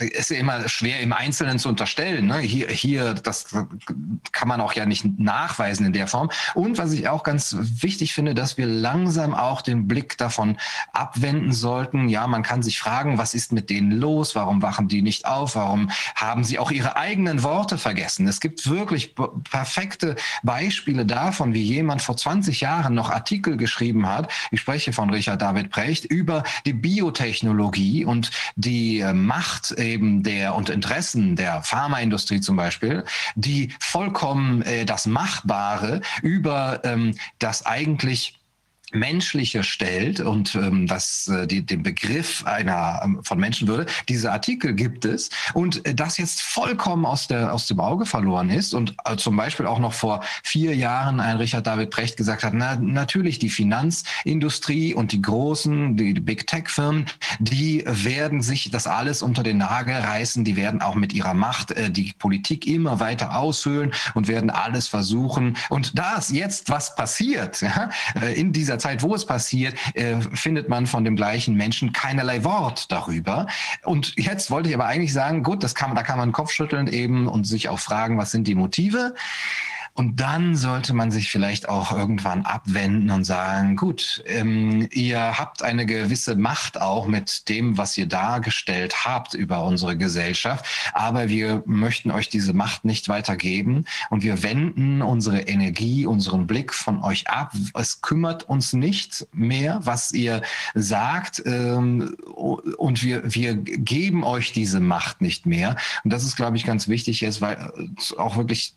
ist 0.00 0.30
ja 0.30 0.36
immer 0.36 0.68
schwer 0.68 1.00
im 1.00 1.12
Einzelnen 1.12 1.58
zu 1.58 1.68
unterstellen. 1.68 2.26
Ne? 2.26 2.38
Hier, 2.38 2.68
hier, 2.68 3.14
das 3.14 3.46
kann 4.32 4.48
man 4.48 4.60
auch 4.60 4.72
ja 4.74 4.86
nicht 4.86 5.18
nachweisen 5.18 5.86
in 5.86 5.92
der 5.92 6.06
Form. 6.06 6.30
Und 6.54 6.78
was 6.78 6.92
ich 6.92 7.08
auch 7.08 7.22
ganz 7.22 7.56
wichtig 7.58 8.14
finde, 8.14 8.34
dass 8.34 8.58
wir 8.58 8.66
langsam 8.66 9.34
auch 9.34 9.62
den 9.62 9.88
Blick 9.88 10.18
davon 10.18 10.58
abwenden 10.92 11.52
sollten. 11.52 12.08
Ja, 12.08 12.26
man 12.26 12.42
kann 12.42 12.62
sich 12.62 12.78
fragen, 12.78 13.18
was 13.18 13.34
ist 13.34 13.52
mit 13.52 13.70
denen 13.70 13.92
los? 13.92 14.34
Warum 14.34 14.62
wachen 14.62 14.88
die 14.88 15.02
nicht 15.02 15.26
auf? 15.26 15.56
Warum 15.56 15.90
haben 16.14 16.44
sie 16.44 16.58
auch 16.58 16.70
ihre 16.70 16.96
eigenen 16.96 17.42
Worte 17.42 17.78
vergessen? 17.78 18.26
Es 18.26 18.40
gibt 18.40 18.68
wirklich 18.68 19.14
perfekte 19.50 20.16
Beispiele 20.42 21.06
davon, 21.06 21.54
wie 21.54 21.62
jemand 21.62 22.02
vor 22.02 22.16
20 22.16 22.60
Jahren 22.60 22.94
noch 22.94 23.10
Artikel 23.10 23.56
geschrieben 23.56 24.08
hat. 24.08 24.32
Ich 24.50 24.60
spreche 24.60 24.92
von 24.92 25.10
Richard 25.10 25.42
David 25.42 25.70
Precht 25.70 26.04
über 26.04 26.42
die 26.64 26.72
Biotechnologie 26.72 28.04
und 28.04 28.30
die 28.56 29.00
äh, 29.00 29.12
Macht 29.12 29.72
eben 29.86 30.22
der 30.22 30.54
und 30.54 30.68
Interessen 30.68 31.36
der 31.36 31.62
Pharmaindustrie 31.62 32.40
zum 32.40 32.56
Beispiel, 32.56 33.04
die 33.34 33.72
vollkommen 33.80 34.62
äh, 34.62 34.84
das 34.84 35.06
Machbare 35.06 36.00
über 36.22 36.80
ähm, 36.84 37.14
das 37.38 37.64
eigentlich 37.64 38.40
Menschliche 38.92 39.64
stellt 39.64 40.20
und 40.20 40.54
ähm, 40.54 40.86
das, 40.86 41.26
äh, 41.26 41.46
die, 41.46 41.66
den 41.66 41.82
Begriff 41.82 42.44
einer 42.46 43.00
ähm, 43.04 43.20
von 43.24 43.38
Menschenwürde. 43.38 43.86
Diese 44.08 44.30
Artikel 44.30 44.74
gibt 44.74 45.04
es 45.04 45.30
und 45.54 45.84
äh, 45.86 45.94
das 45.94 46.18
jetzt 46.18 46.40
vollkommen 46.40 47.04
aus, 47.04 47.26
der, 47.26 47.52
aus 47.52 47.66
dem 47.66 47.80
Auge 47.80 48.06
verloren 48.06 48.48
ist 48.48 48.74
und 48.74 48.94
äh, 49.04 49.16
zum 49.16 49.36
Beispiel 49.36 49.66
auch 49.66 49.80
noch 49.80 49.92
vor 49.92 50.22
vier 50.44 50.76
Jahren 50.76 51.18
ein 51.18 51.36
Richard 51.36 51.66
David 51.66 51.90
Brecht 51.90 52.16
gesagt 52.16 52.44
hat, 52.44 52.54
na, 52.54 52.76
natürlich 52.76 53.40
die 53.40 53.50
Finanzindustrie 53.50 54.94
und 54.94 55.10
die 55.10 55.20
großen, 55.20 55.96
die, 55.96 56.14
die 56.14 56.20
Big 56.20 56.46
Tech 56.46 56.68
Firmen, 56.68 57.06
die 57.40 57.82
werden 57.86 58.40
sich 58.40 58.70
das 58.70 58.86
alles 58.86 59.20
unter 59.20 59.42
den 59.42 59.58
Nagel 59.58 59.96
reißen, 59.96 60.44
die 60.44 60.54
werden 60.54 60.80
auch 60.80 60.94
mit 60.94 61.12
ihrer 61.12 61.34
Macht 61.34 61.72
äh, 61.72 61.90
die 61.90 62.12
Politik 62.18 62.66
immer 62.68 63.00
weiter 63.00 63.36
aushöhlen 63.36 63.92
und 64.14 64.28
werden 64.28 64.50
alles 64.50 64.86
versuchen. 64.86 65.56
Und 65.70 65.98
das 65.98 66.30
jetzt, 66.30 66.70
was 66.70 66.94
passiert 66.94 67.60
ja, 67.62 67.90
äh, 68.20 68.38
in 68.38 68.52
dieser 68.52 68.75
Zeit, 68.78 69.02
wo 69.02 69.14
es 69.14 69.26
passiert, 69.26 69.74
äh, 69.94 70.20
findet 70.32 70.68
man 70.68 70.86
von 70.86 71.04
dem 71.04 71.16
gleichen 71.16 71.54
Menschen 71.54 71.92
keinerlei 71.92 72.44
Wort 72.44 72.90
darüber. 72.92 73.46
Und 73.84 74.14
jetzt 74.16 74.50
wollte 74.50 74.68
ich 74.68 74.74
aber 74.74 74.86
eigentlich 74.86 75.12
sagen, 75.12 75.42
gut, 75.42 75.62
das 75.62 75.74
kann, 75.74 75.94
da 75.94 76.02
kann 76.02 76.18
man 76.18 76.32
Kopfschütteln 76.32 76.86
eben 76.88 77.26
und 77.26 77.46
sich 77.46 77.68
auch 77.68 77.78
fragen, 77.78 78.18
was 78.18 78.30
sind 78.30 78.46
die 78.46 78.54
Motive? 78.54 79.14
Und 79.96 80.20
dann 80.20 80.56
sollte 80.56 80.92
man 80.92 81.10
sich 81.10 81.30
vielleicht 81.30 81.70
auch 81.70 81.90
irgendwann 81.90 82.42
abwenden 82.42 83.10
und 83.10 83.24
sagen, 83.24 83.76
gut, 83.76 84.22
ähm, 84.26 84.86
ihr 84.92 85.38
habt 85.38 85.62
eine 85.62 85.86
gewisse 85.86 86.36
Macht 86.36 86.78
auch 86.78 87.06
mit 87.06 87.48
dem, 87.48 87.78
was 87.78 87.96
ihr 87.96 88.04
dargestellt 88.06 89.06
habt 89.06 89.32
über 89.32 89.64
unsere 89.64 89.96
Gesellschaft, 89.96 90.66
aber 90.92 91.30
wir 91.30 91.62
möchten 91.64 92.10
euch 92.10 92.28
diese 92.28 92.52
Macht 92.52 92.84
nicht 92.84 93.08
weitergeben 93.08 93.86
und 94.10 94.22
wir 94.22 94.42
wenden 94.42 95.00
unsere 95.00 95.40
Energie, 95.40 96.04
unseren 96.04 96.46
Blick 96.46 96.74
von 96.74 97.02
euch 97.02 97.28
ab. 97.30 97.52
Es 97.72 98.02
kümmert 98.02 98.42
uns 98.42 98.74
nicht 98.74 99.26
mehr, 99.32 99.80
was 99.82 100.12
ihr 100.12 100.42
sagt 100.74 101.42
ähm, 101.46 102.14
und 102.26 103.02
wir, 103.02 103.22
wir 103.34 103.54
geben 103.56 104.24
euch 104.24 104.52
diese 104.52 104.80
Macht 104.80 105.22
nicht 105.22 105.46
mehr. 105.46 105.76
Und 106.04 106.12
das 106.12 106.24
ist, 106.24 106.36
glaube 106.36 106.58
ich, 106.58 106.66
ganz 106.66 106.86
wichtig 106.86 107.22
jetzt, 107.22 107.40
weil 107.40 107.72
auch 108.18 108.36
wirklich 108.36 108.76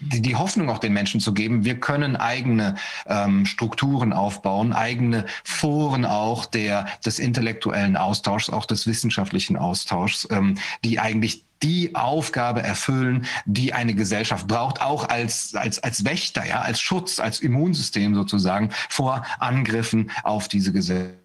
die, 0.00 0.36
Hoffnung 0.36 0.70
auch 0.70 0.78
den 0.78 0.92
Menschen 0.92 1.20
zu 1.20 1.32
geben, 1.34 1.64
wir 1.64 1.80
können 1.80 2.16
eigene 2.16 2.76
ähm, 3.06 3.46
Strukturen 3.46 4.12
aufbauen, 4.12 4.72
eigene 4.72 5.26
Foren 5.44 6.04
auch 6.04 6.46
der, 6.46 6.86
des 7.04 7.18
intellektuellen 7.18 7.96
Austauschs, 7.96 8.50
auch 8.50 8.66
des 8.66 8.86
wissenschaftlichen 8.86 9.56
Austauschs, 9.56 10.28
ähm, 10.30 10.58
die 10.84 10.98
eigentlich 10.98 11.44
die 11.62 11.94
Aufgabe 11.94 12.62
erfüllen, 12.62 13.26
die 13.46 13.72
eine 13.72 13.94
Gesellschaft 13.94 14.46
braucht, 14.46 14.80
auch 14.80 15.08
als, 15.08 15.54
als, 15.54 15.78
als 15.78 16.04
Wächter, 16.04 16.44
ja, 16.44 16.60
als 16.60 16.80
Schutz, 16.80 17.18
als 17.18 17.40
Immunsystem 17.40 18.14
sozusagen 18.14 18.70
vor 18.88 19.24
Angriffen 19.38 20.10
auf 20.22 20.48
diese 20.48 20.72
Gesellschaft. 20.72 21.18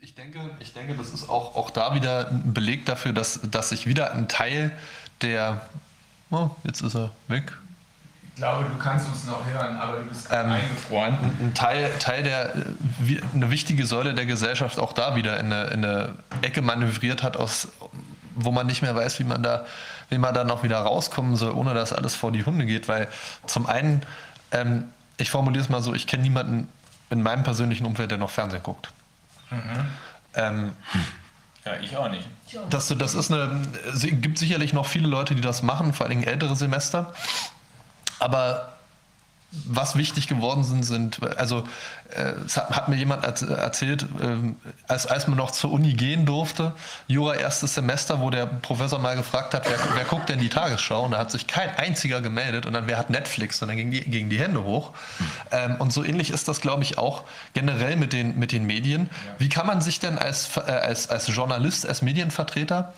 Ich 0.00 0.14
denke, 0.14 0.38
ich 0.60 0.72
denke, 0.72 0.94
das 0.94 1.10
ist 1.12 1.28
auch, 1.28 1.56
auch 1.56 1.70
da 1.70 1.94
wieder 1.94 2.30
ein 2.30 2.54
Beleg 2.54 2.86
dafür, 2.86 3.12
dass, 3.12 3.40
dass 3.50 3.68
sich 3.70 3.86
wieder 3.86 4.14
ein 4.14 4.28
Teil 4.28 4.72
der. 5.20 5.68
Oh, 6.30 6.50
jetzt 6.64 6.82
ist 6.82 6.94
er 6.94 7.10
weg. 7.28 7.52
Ich 8.34 8.40
glaube, 8.40 8.66
du 8.68 8.78
kannst 8.78 9.08
uns 9.08 9.24
noch 9.24 9.44
hören, 9.46 9.76
aber 9.76 9.96
du 9.96 10.04
bist 10.04 10.28
ähm, 10.30 10.52
eingefroren. 10.52 11.18
Ein 11.40 11.54
Teil, 11.54 11.90
Teil 11.98 12.22
der, 12.22 12.52
eine 13.34 13.50
wichtige 13.50 13.84
Säule 13.84 14.14
der 14.14 14.26
Gesellschaft 14.26 14.78
auch 14.78 14.92
da 14.92 15.16
wieder 15.16 15.40
in 15.40 15.52
eine, 15.52 15.70
in 15.70 15.84
eine 15.84 16.14
Ecke 16.42 16.62
manövriert 16.62 17.24
hat, 17.24 17.36
aus, 17.36 17.68
wo 18.36 18.52
man 18.52 18.68
nicht 18.68 18.80
mehr 18.82 18.94
weiß, 18.94 19.18
wie 19.18 19.24
man 19.24 19.42
da, 19.42 19.66
wie 20.08 20.18
man 20.18 20.34
da 20.34 20.44
noch 20.44 20.62
wieder 20.62 20.78
rauskommen 20.78 21.34
soll, 21.34 21.50
ohne 21.52 21.74
dass 21.74 21.92
alles 21.92 22.14
vor 22.14 22.30
die 22.30 22.44
Hunde 22.44 22.64
geht. 22.64 22.86
Weil 22.86 23.08
zum 23.46 23.66
einen, 23.66 24.02
ähm, 24.52 24.84
ich 25.16 25.30
formuliere 25.30 25.64
es 25.64 25.68
mal 25.68 25.82
so, 25.82 25.92
ich 25.92 26.06
kenne 26.06 26.22
niemanden 26.22 26.68
in 27.10 27.22
meinem 27.22 27.42
persönlichen 27.42 27.86
Umfeld, 27.86 28.12
der 28.12 28.18
noch 28.18 28.30
Fernsehen 28.30 28.62
guckt. 28.62 28.92
Mhm. 29.50 29.86
Ähm, 30.34 30.72
ja, 31.68 31.80
ich 31.82 31.96
auch 31.96 32.10
nicht. 32.10 32.26
Das, 32.70 32.88
das 32.88 33.14
ist 33.14 33.30
eine, 33.30 33.62
es 33.92 34.02
gibt 34.02 34.38
sicherlich 34.38 34.72
noch 34.72 34.86
viele 34.86 35.06
Leute, 35.06 35.34
die 35.34 35.40
das 35.40 35.62
machen, 35.62 35.92
vor 35.92 36.06
allem 36.06 36.22
ältere 36.22 36.56
Semester. 36.56 37.12
Aber 38.18 38.72
was 39.50 39.96
wichtig 39.96 40.28
geworden 40.28 40.64
sind, 40.64 40.82
sind, 40.84 41.22
also 41.38 41.64
es 42.46 42.56
hat, 42.56 42.70
hat, 42.70 42.88
mir 42.88 42.96
jemand 42.96 43.24
erzählt, 43.24 44.02
äh, 44.02 44.54
als, 44.86 45.06
als 45.06 45.26
man 45.26 45.36
noch 45.36 45.50
zur 45.50 45.72
Uni 45.72 45.92
gehen 45.92 46.24
durfte, 46.26 46.72
Jura 47.06 47.34
erstes 47.34 47.74
Semester, 47.74 48.20
wo 48.20 48.30
der 48.30 48.46
Professor 48.46 48.98
mal 48.98 49.16
gefragt 49.16 49.54
hat, 49.54 49.68
wer, 49.68 49.78
wer 49.94 50.04
guckt 50.04 50.28
denn 50.28 50.38
die 50.38 50.48
Tagesschau? 50.48 51.04
Und 51.04 51.12
da 51.12 51.18
hat 51.18 51.30
sich 51.30 51.46
kein 51.46 51.74
einziger 51.76 52.20
gemeldet 52.20 52.66
und 52.66 52.72
dann, 52.72 52.86
wer 52.86 52.98
hat 52.98 53.10
Netflix? 53.10 53.60
Und 53.60 53.68
dann 53.68 53.76
gingen 53.76 53.90
die, 53.90 54.00
gingen 54.00 54.30
die 54.30 54.38
Hände 54.38 54.64
hoch. 54.64 54.92
Ähm, 55.50 55.76
und 55.78 55.92
so 55.92 56.02
ähnlich 56.02 56.30
ist 56.30 56.48
das, 56.48 56.60
glaube 56.60 56.82
ich, 56.82 56.98
auch 56.98 57.24
generell 57.52 57.96
mit 57.96 58.12
den, 58.12 58.38
mit 58.38 58.52
den 58.52 58.64
Medien. 58.64 59.10
Wie 59.38 59.48
kann 59.48 59.66
man 59.66 59.80
sich 59.80 60.00
denn 60.00 60.18
als, 60.18 60.56
äh, 60.56 60.60
als, 60.60 61.10
als 61.10 61.28
Journalist, 61.28 61.86
als 61.86 62.02
Medienvertreter 62.02 62.94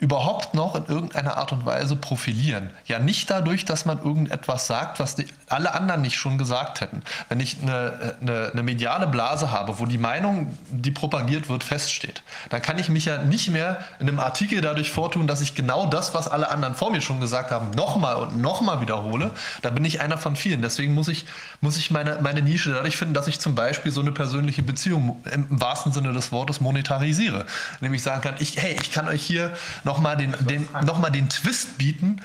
überhaupt 0.00 0.54
noch 0.54 0.74
in 0.74 0.86
irgendeiner 0.86 1.36
Art 1.36 1.52
und 1.52 1.66
Weise 1.66 1.94
profilieren. 1.94 2.70
Ja, 2.86 2.98
nicht 2.98 3.28
dadurch, 3.30 3.66
dass 3.66 3.84
man 3.84 3.98
irgendetwas 3.98 4.66
sagt, 4.66 4.98
was 4.98 5.14
die, 5.14 5.26
alle 5.50 5.74
anderen 5.74 6.02
nicht 6.02 6.16
schon 6.16 6.38
gesagt 6.38 6.80
hätten. 6.80 7.02
Wenn 7.28 7.40
ich 7.40 7.58
eine, 7.60 8.16
eine, 8.20 8.50
eine, 8.52 8.62
mediale 8.62 9.06
Blase 9.06 9.50
habe, 9.50 9.78
wo 9.78 9.86
die 9.86 9.98
Meinung, 9.98 10.56
die 10.70 10.90
propagiert 10.90 11.48
wird, 11.48 11.64
feststeht, 11.64 12.22
dann 12.48 12.62
kann 12.62 12.78
ich 12.78 12.88
mich 12.88 13.04
ja 13.04 13.18
nicht 13.18 13.50
mehr 13.50 13.84
in 13.98 14.08
einem 14.08 14.20
Artikel 14.20 14.60
dadurch 14.60 14.90
vortun, 14.90 15.26
dass 15.26 15.40
ich 15.40 15.54
genau 15.54 15.86
das, 15.86 16.14
was 16.14 16.28
alle 16.28 16.50
anderen 16.50 16.74
vor 16.74 16.90
mir 16.90 17.00
schon 17.00 17.20
gesagt 17.20 17.50
haben, 17.50 17.70
nochmal 17.72 18.16
und 18.16 18.38
nochmal 18.40 18.80
wiederhole. 18.80 19.32
Da 19.62 19.70
bin 19.70 19.84
ich 19.84 20.00
einer 20.00 20.18
von 20.18 20.36
vielen. 20.36 20.62
Deswegen 20.62 20.94
muss 20.94 21.08
ich, 21.08 21.26
muss 21.60 21.76
ich 21.76 21.90
meine, 21.90 22.18
meine 22.22 22.42
Nische 22.42 22.72
dadurch 22.72 22.96
finden, 22.96 23.14
dass 23.14 23.26
ich 23.26 23.40
zum 23.40 23.54
Beispiel 23.54 23.92
so 23.92 24.00
eine 24.00 24.12
persönliche 24.12 24.62
Beziehung 24.62 25.22
im, 25.32 25.46
wahrsten 25.50 25.92
Sinne 25.92 26.12
des 26.12 26.32
Wortes 26.32 26.60
monetarisiere. 26.60 27.44
Nämlich 27.80 28.02
sagen 28.02 28.20
kann, 28.20 28.34
ich, 28.38 28.56
hey, 28.56 28.76
ich 28.80 28.92
kann 28.92 29.08
euch 29.08 29.22
hier 29.22 29.52
nochmal 29.84 30.16
den, 30.16 30.34
den, 30.40 30.68
noch 30.84 31.00
den 31.10 31.28
Twist 31.28 31.78
bieten, 31.78 32.20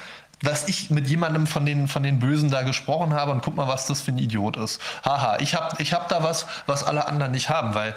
was 0.45 0.67
ich 0.67 0.89
mit 0.89 1.07
jemandem 1.07 1.47
von 1.47 1.65
den, 1.65 1.87
von 1.87 2.03
den 2.03 2.19
Bösen 2.19 2.49
da 2.49 2.63
gesprochen 2.63 3.13
habe 3.13 3.31
und 3.31 3.41
guck 3.41 3.55
mal, 3.55 3.67
was 3.67 3.87
das 3.87 4.01
für 4.01 4.11
ein 4.11 4.17
Idiot 4.17 4.57
ist. 4.57 4.81
Haha, 5.03 5.37
ich 5.39 5.55
habe 5.55 5.81
ich 5.81 5.93
hab 5.93 6.09
da 6.09 6.23
was, 6.23 6.45
was 6.65 6.83
alle 6.83 7.07
anderen 7.07 7.31
nicht 7.31 7.49
haben, 7.49 7.73
weil 7.73 7.95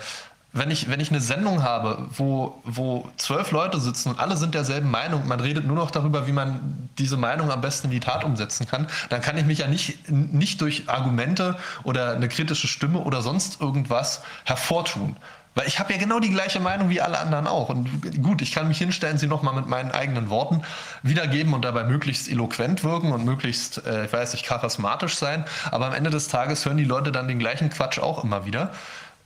wenn 0.52 0.70
ich, 0.70 0.88
wenn 0.88 0.98
ich 0.98 1.10
eine 1.10 1.20
Sendung 1.20 1.62
habe, 1.62 2.06
wo, 2.10 2.60
wo 2.64 3.08
zwölf 3.16 3.50
Leute 3.50 3.80
sitzen 3.80 4.10
und 4.10 4.18
alle 4.18 4.36
sind 4.36 4.54
derselben 4.54 4.90
Meinung, 4.90 5.28
man 5.28 5.40
redet 5.40 5.66
nur 5.66 5.76
noch 5.76 5.90
darüber, 5.90 6.26
wie 6.26 6.32
man 6.32 6.88
diese 6.98 7.18
Meinung 7.18 7.50
am 7.50 7.60
besten 7.60 7.88
in 7.88 7.90
die 7.90 8.00
Tat 8.00 8.24
umsetzen 8.24 8.66
kann, 8.66 8.86
dann 9.10 9.20
kann 9.20 9.36
ich 9.36 9.44
mich 9.44 9.58
ja 9.58 9.68
nicht, 9.68 10.10
nicht 10.10 10.60
durch 10.62 10.88
Argumente 10.88 11.56
oder 11.84 12.12
eine 12.12 12.28
kritische 12.28 12.66
Stimme 12.66 13.00
oder 13.00 13.20
sonst 13.20 13.60
irgendwas 13.60 14.22
hervortun. 14.44 15.16
Weil 15.58 15.66
ich 15.66 15.80
habe 15.80 15.92
ja 15.92 15.98
genau 15.98 16.20
die 16.20 16.30
gleiche 16.30 16.60
Meinung 16.60 16.88
wie 16.88 17.00
alle 17.00 17.18
anderen 17.18 17.48
auch. 17.48 17.68
Und 17.68 18.22
gut, 18.22 18.42
ich 18.42 18.52
kann 18.52 18.68
mich 18.68 18.78
hinstellen, 18.78 19.18
sie 19.18 19.26
nochmal 19.26 19.56
mit 19.56 19.66
meinen 19.66 19.90
eigenen 19.90 20.30
Worten 20.30 20.62
wiedergeben 21.02 21.52
und 21.52 21.64
dabei 21.64 21.82
möglichst 21.82 22.28
eloquent 22.28 22.84
wirken 22.84 23.10
und 23.10 23.24
möglichst, 23.24 23.84
äh, 23.84 24.04
ich 24.04 24.12
weiß 24.12 24.34
nicht, 24.34 24.46
charismatisch 24.46 25.16
sein. 25.16 25.44
Aber 25.72 25.86
am 25.86 25.94
Ende 25.94 26.10
des 26.10 26.28
Tages 26.28 26.64
hören 26.64 26.76
die 26.76 26.84
Leute 26.84 27.10
dann 27.10 27.26
den 27.26 27.40
gleichen 27.40 27.70
Quatsch 27.70 27.98
auch 27.98 28.22
immer 28.22 28.46
wieder. 28.46 28.70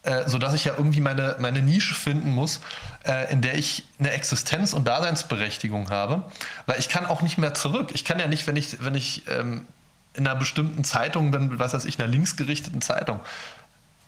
Äh, 0.05 0.27
sodass 0.27 0.55
ich 0.55 0.65
ja 0.65 0.73
irgendwie 0.75 1.03
meine, 1.03 1.37
meine 1.39 1.61
Nische 1.61 1.95
finden 1.95 2.31
muss, 2.31 2.61
äh, 3.05 3.31
in 3.31 3.43
der 3.43 3.59
ich 3.59 3.85
eine 3.99 4.13
Existenz 4.13 4.73
und 4.73 4.89
Daseinsberechtigung 4.89 5.91
habe. 5.91 6.23
Weil 6.65 6.81
ich 6.81 6.89
kann 6.89 7.05
auch 7.05 7.21
nicht 7.21 7.37
mehr 7.37 7.53
zurück. 7.53 7.91
Ich 7.93 8.07
kann 8.07 8.19
ja 8.19 8.27
nicht, 8.27 8.47
wenn 8.47 8.57
ich, 8.57 8.83
wenn 8.83 8.95
ich 8.95 9.25
ähm, 9.29 9.67
in 10.15 10.27
einer 10.27 10.39
bestimmten 10.39 10.83
Zeitung 10.83 11.31
bin, 11.31 11.59
was 11.59 11.75
weiß 11.75 11.85
ich, 11.85 11.99
einer 11.99 12.09
linksgerichteten 12.09 12.81
Zeitung, 12.81 13.21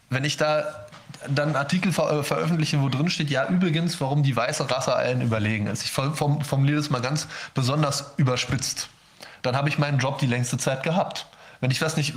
wenn 0.09 0.23
ich 0.23 0.37
da 0.37 0.84
dann 1.29 1.49
einen 1.49 1.55
Artikel 1.55 1.91
ver 1.91 2.11
äh, 2.11 2.23
veröffentliche, 2.23 2.81
wo 2.81 2.89
drin 2.89 3.09
steht, 3.09 3.29
ja, 3.29 3.47
übrigens, 3.47 3.99
warum 4.01 4.23
die 4.23 4.35
weiße 4.35 4.69
Rasse 4.69 4.95
allen 4.95 5.21
überlegen 5.21 5.67
ist. 5.67 5.83
Ich 5.83 5.91
formuliere 5.91 6.77
das 6.77 6.89
mal 6.89 7.01
ganz 7.01 7.27
besonders 7.53 8.13
überspitzt. 8.17 8.89
Dann 9.41 9.55
habe 9.55 9.69
ich 9.69 9.77
meinen 9.77 9.99
Job 9.99 10.19
die 10.19 10.27
längste 10.27 10.57
Zeit 10.57 10.83
gehabt. 10.83 11.27
Wenn 11.61 11.71
ich 11.71 11.81
was 11.81 11.97
nicht, 11.97 12.13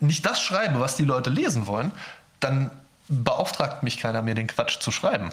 nicht 0.00 0.26
das 0.26 0.42
schreibe, 0.42 0.80
was 0.80 0.96
die 0.96 1.04
Leute 1.04 1.30
lesen 1.30 1.66
wollen, 1.66 1.92
dann 2.40 2.70
beauftragt 3.08 3.82
mich 3.82 3.98
keiner 3.98 4.22
mehr, 4.22 4.34
den 4.34 4.46
Quatsch 4.46 4.80
zu 4.80 4.90
schreiben. 4.90 5.30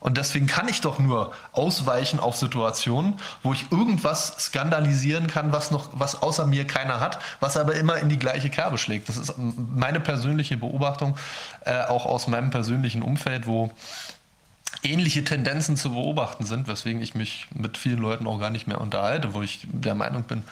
Und 0.00 0.16
deswegen 0.16 0.46
kann 0.46 0.68
ich 0.68 0.80
doch 0.80 1.00
nur 1.00 1.32
ausweichen 1.52 2.20
auf 2.20 2.36
Situationen, 2.36 3.14
wo 3.42 3.52
ich 3.52 3.72
irgendwas 3.72 4.34
skandalisieren 4.38 5.26
kann, 5.26 5.52
was 5.52 5.72
noch, 5.72 5.90
was 5.92 6.22
außer 6.22 6.46
mir 6.46 6.66
keiner 6.66 7.00
hat, 7.00 7.18
was 7.40 7.56
aber 7.56 7.74
immer 7.74 7.98
in 7.98 8.08
die 8.08 8.18
gleiche 8.18 8.48
Kerbe 8.48 8.78
schlägt. 8.78 9.08
Das 9.08 9.16
ist 9.16 9.34
meine 9.36 9.98
persönliche 9.98 10.56
Beobachtung, 10.56 11.16
äh, 11.64 11.82
auch 11.82 12.06
aus 12.06 12.28
meinem 12.28 12.50
persönlichen 12.50 13.02
Umfeld, 13.02 13.46
wo 13.46 13.72
ähnliche 14.84 15.24
Tendenzen 15.24 15.76
zu 15.76 15.90
beobachten 15.90 16.46
sind, 16.46 16.68
weswegen 16.68 17.02
ich 17.02 17.14
mich 17.16 17.48
mit 17.52 17.76
vielen 17.76 17.98
Leuten 17.98 18.26
auch 18.26 18.38
gar 18.38 18.50
nicht 18.50 18.68
mehr 18.68 18.80
unterhalte, 18.80 19.34
wo 19.34 19.42
ich 19.42 19.66
der 19.70 19.96
Meinung 19.96 20.24
bin, 20.24 20.44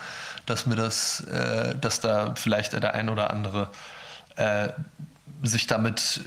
dass 0.47 0.67
mir 0.67 0.77
das, 0.77 1.21
äh, 1.21 1.77
dass 1.77 2.01
da 2.01 2.35
vielleicht 2.35 2.73
der 2.73 2.95
ein 2.95 3.09
oder 3.09 3.31
andere 3.31 3.71
äh, 4.35 4.71
sich 5.43 5.67
damit 5.67 6.23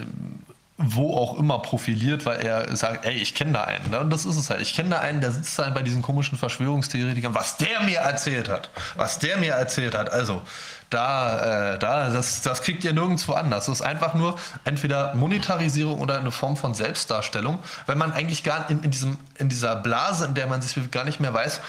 wo 0.82 1.18
auch 1.18 1.38
immer 1.38 1.60
profiliert, 1.60 2.26
weil 2.26 2.40
er 2.40 2.74
sagt, 2.78 3.06
ey, 3.06 3.16
ich 3.16 3.36
kenne 3.36 3.52
da 3.52 3.64
einen. 3.66 3.90
Ne? 3.90 4.00
Und 4.00 4.10
das 4.12 4.26
ist 4.26 4.38
es 4.38 4.50
halt. 4.50 4.62
Ich 4.62 4.74
kenne 4.74 4.92
da 4.92 5.00
einen, 5.00 5.20
der 5.20 5.32
sitzt 5.32 5.60
da 5.60 5.70
bei 5.72 5.82
diesen 5.84 6.02
komischen 6.02 6.38
Verschwörungstheoretikern, 6.38 7.36
was 7.36 7.58
der 7.58 7.82
mir 7.82 8.00
erzählt 8.00 8.48
hat. 8.48 8.70
Was 8.96 9.20
der 9.20 9.38
mir 9.38 9.54
erzählt 9.54 9.94
hat. 9.94 10.10
Also, 10.10 10.42
da, 10.90 11.74
äh, 11.74 11.80
da, 11.80 12.10
das, 12.10 12.42
das 12.44 12.62
kriegt 12.62 12.86
ihr 12.86 12.94
nirgendwo 12.94 13.34
anders. 13.34 13.66
Das 13.66 13.80
ist 13.80 13.86
einfach 13.86 14.14
nur 14.14 14.40
entweder 14.64 15.14
Monetarisierung 15.16 16.00
oder 16.00 16.18
eine 16.18 16.32
Form 16.32 16.56
von 16.56 16.74
Selbstdarstellung, 16.74 17.60
weil 17.86 17.98
man 17.98 18.14
eigentlich 18.14 18.44
gar 18.46 18.70
in, 18.70 18.82
in, 18.82 18.92
diesem, 18.92 19.18
in 19.38 19.50
dieser 19.50 19.76
Blase, 19.76 20.26
in 20.26 20.34
der 20.34 20.48
man 20.48 20.62
sich 20.62 20.76
gar 20.92 21.04
nicht 21.04 21.20
mehr 21.20 21.34
weiß, 21.34 21.60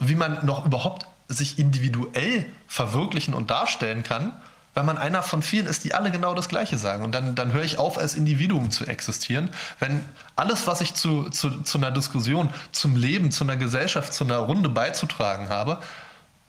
wie 0.00 0.16
man 0.16 0.44
noch 0.44 0.66
überhaupt 0.66 1.06
sich 1.28 1.58
individuell 1.58 2.44
verwirklichen 2.66 3.32
und 3.32 3.50
darstellen 3.50 4.02
kann 4.02 4.34
weil 4.74 4.84
man 4.84 4.98
einer 4.98 5.22
von 5.22 5.42
vielen 5.42 5.66
ist, 5.66 5.84
die 5.84 5.94
alle 5.94 6.10
genau 6.10 6.34
das 6.34 6.48
Gleiche 6.48 6.78
sagen. 6.78 7.04
Und 7.04 7.14
dann, 7.14 7.34
dann 7.34 7.52
höre 7.52 7.64
ich 7.64 7.78
auf, 7.78 7.98
als 7.98 8.14
Individuum 8.14 8.70
zu 8.70 8.86
existieren. 8.86 9.50
Wenn 9.78 10.04
alles, 10.36 10.66
was 10.66 10.80
ich 10.80 10.94
zu, 10.94 11.28
zu, 11.30 11.62
zu 11.62 11.78
einer 11.78 11.90
Diskussion, 11.90 12.48
zum 12.72 12.96
Leben, 12.96 13.30
zu 13.30 13.44
einer 13.44 13.56
Gesellschaft, 13.56 14.14
zu 14.14 14.24
einer 14.24 14.38
Runde 14.38 14.68
beizutragen 14.68 15.48
habe, 15.48 15.78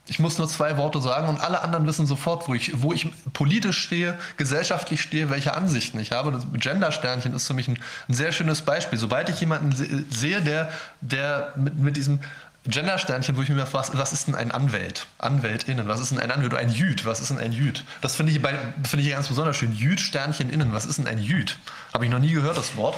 ich 0.06 0.18
muss 0.18 0.36
nur 0.36 0.48
zwei 0.48 0.76
Worte 0.76 1.00
sagen 1.00 1.28
und 1.28 1.40
alle 1.40 1.62
anderen 1.62 1.86
wissen 1.86 2.06
sofort, 2.06 2.46
wo 2.46 2.54
ich, 2.54 2.82
wo 2.82 2.92
ich 2.92 3.10
politisch 3.32 3.78
stehe, 3.78 4.18
gesellschaftlich 4.36 5.00
stehe, 5.00 5.30
welche 5.30 5.54
Ansichten 5.54 5.98
ich 5.98 6.12
habe. 6.12 6.30
Das 6.30 6.46
Gender-Sternchen 6.52 7.32
ist 7.34 7.46
für 7.46 7.54
mich 7.54 7.68
ein, 7.68 7.78
ein, 8.08 8.14
sehr 8.14 8.32
schönes 8.32 8.60
Beispiel. 8.62 8.98
Sobald 8.98 9.30
ich 9.30 9.40
jemanden 9.40 10.06
sehe, 10.10 10.42
der, 10.42 10.70
der 11.00 11.54
mit, 11.56 11.78
mit 11.78 11.96
diesem 11.96 12.20
Gender-Sternchen, 12.66 13.36
wo 13.36 13.42
ich 13.42 13.50
mir 13.50 13.66
frage, 13.66 13.90
was 13.92 14.12
ist 14.12 14.26
denn 14.26 14.34
ein 14.34 14.50
Anwalt? 14.50 15.06
AnwältInnen, 15.18 15.86
was 15.86 16.00
ist 16.00 16.12
denn 16.12 16.18
ein 16.18 16.30
Anwalt? 16.30 16.54
Ein 16.54 16.70
Jüd, 16.70 17.04
was 17.04 17.20
ist 17.20 17.30
denn 17.30 17.38
ein 17.38 17.52
Jüd? 17.52 17.84
Das 18.00 18.16
finde 18.16 18.32
ich, 18.32 18.40
find 18.88 19.02
ich 19.02 19.10
ganz 19.10 19.28
besonders 19.28 19.56
schön. 19.56 19.72
Jüd-Sternchen 19.72 20.48
innen, 20.48 20.72
was 20.72 20.86
ist 20.86 20.98
denn 20.98 21.06
ein 21.06 21.18
Jüd? 21.18 21.58
Habe 21.92 22.06
ich 22.06 22.10
noch 22.10 22.18
nie 22.18 22.32
gehört, 22.32 22.56
das 22.56 22.76
Wort. 22.76 22.96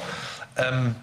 Ähm, 0.56 0.94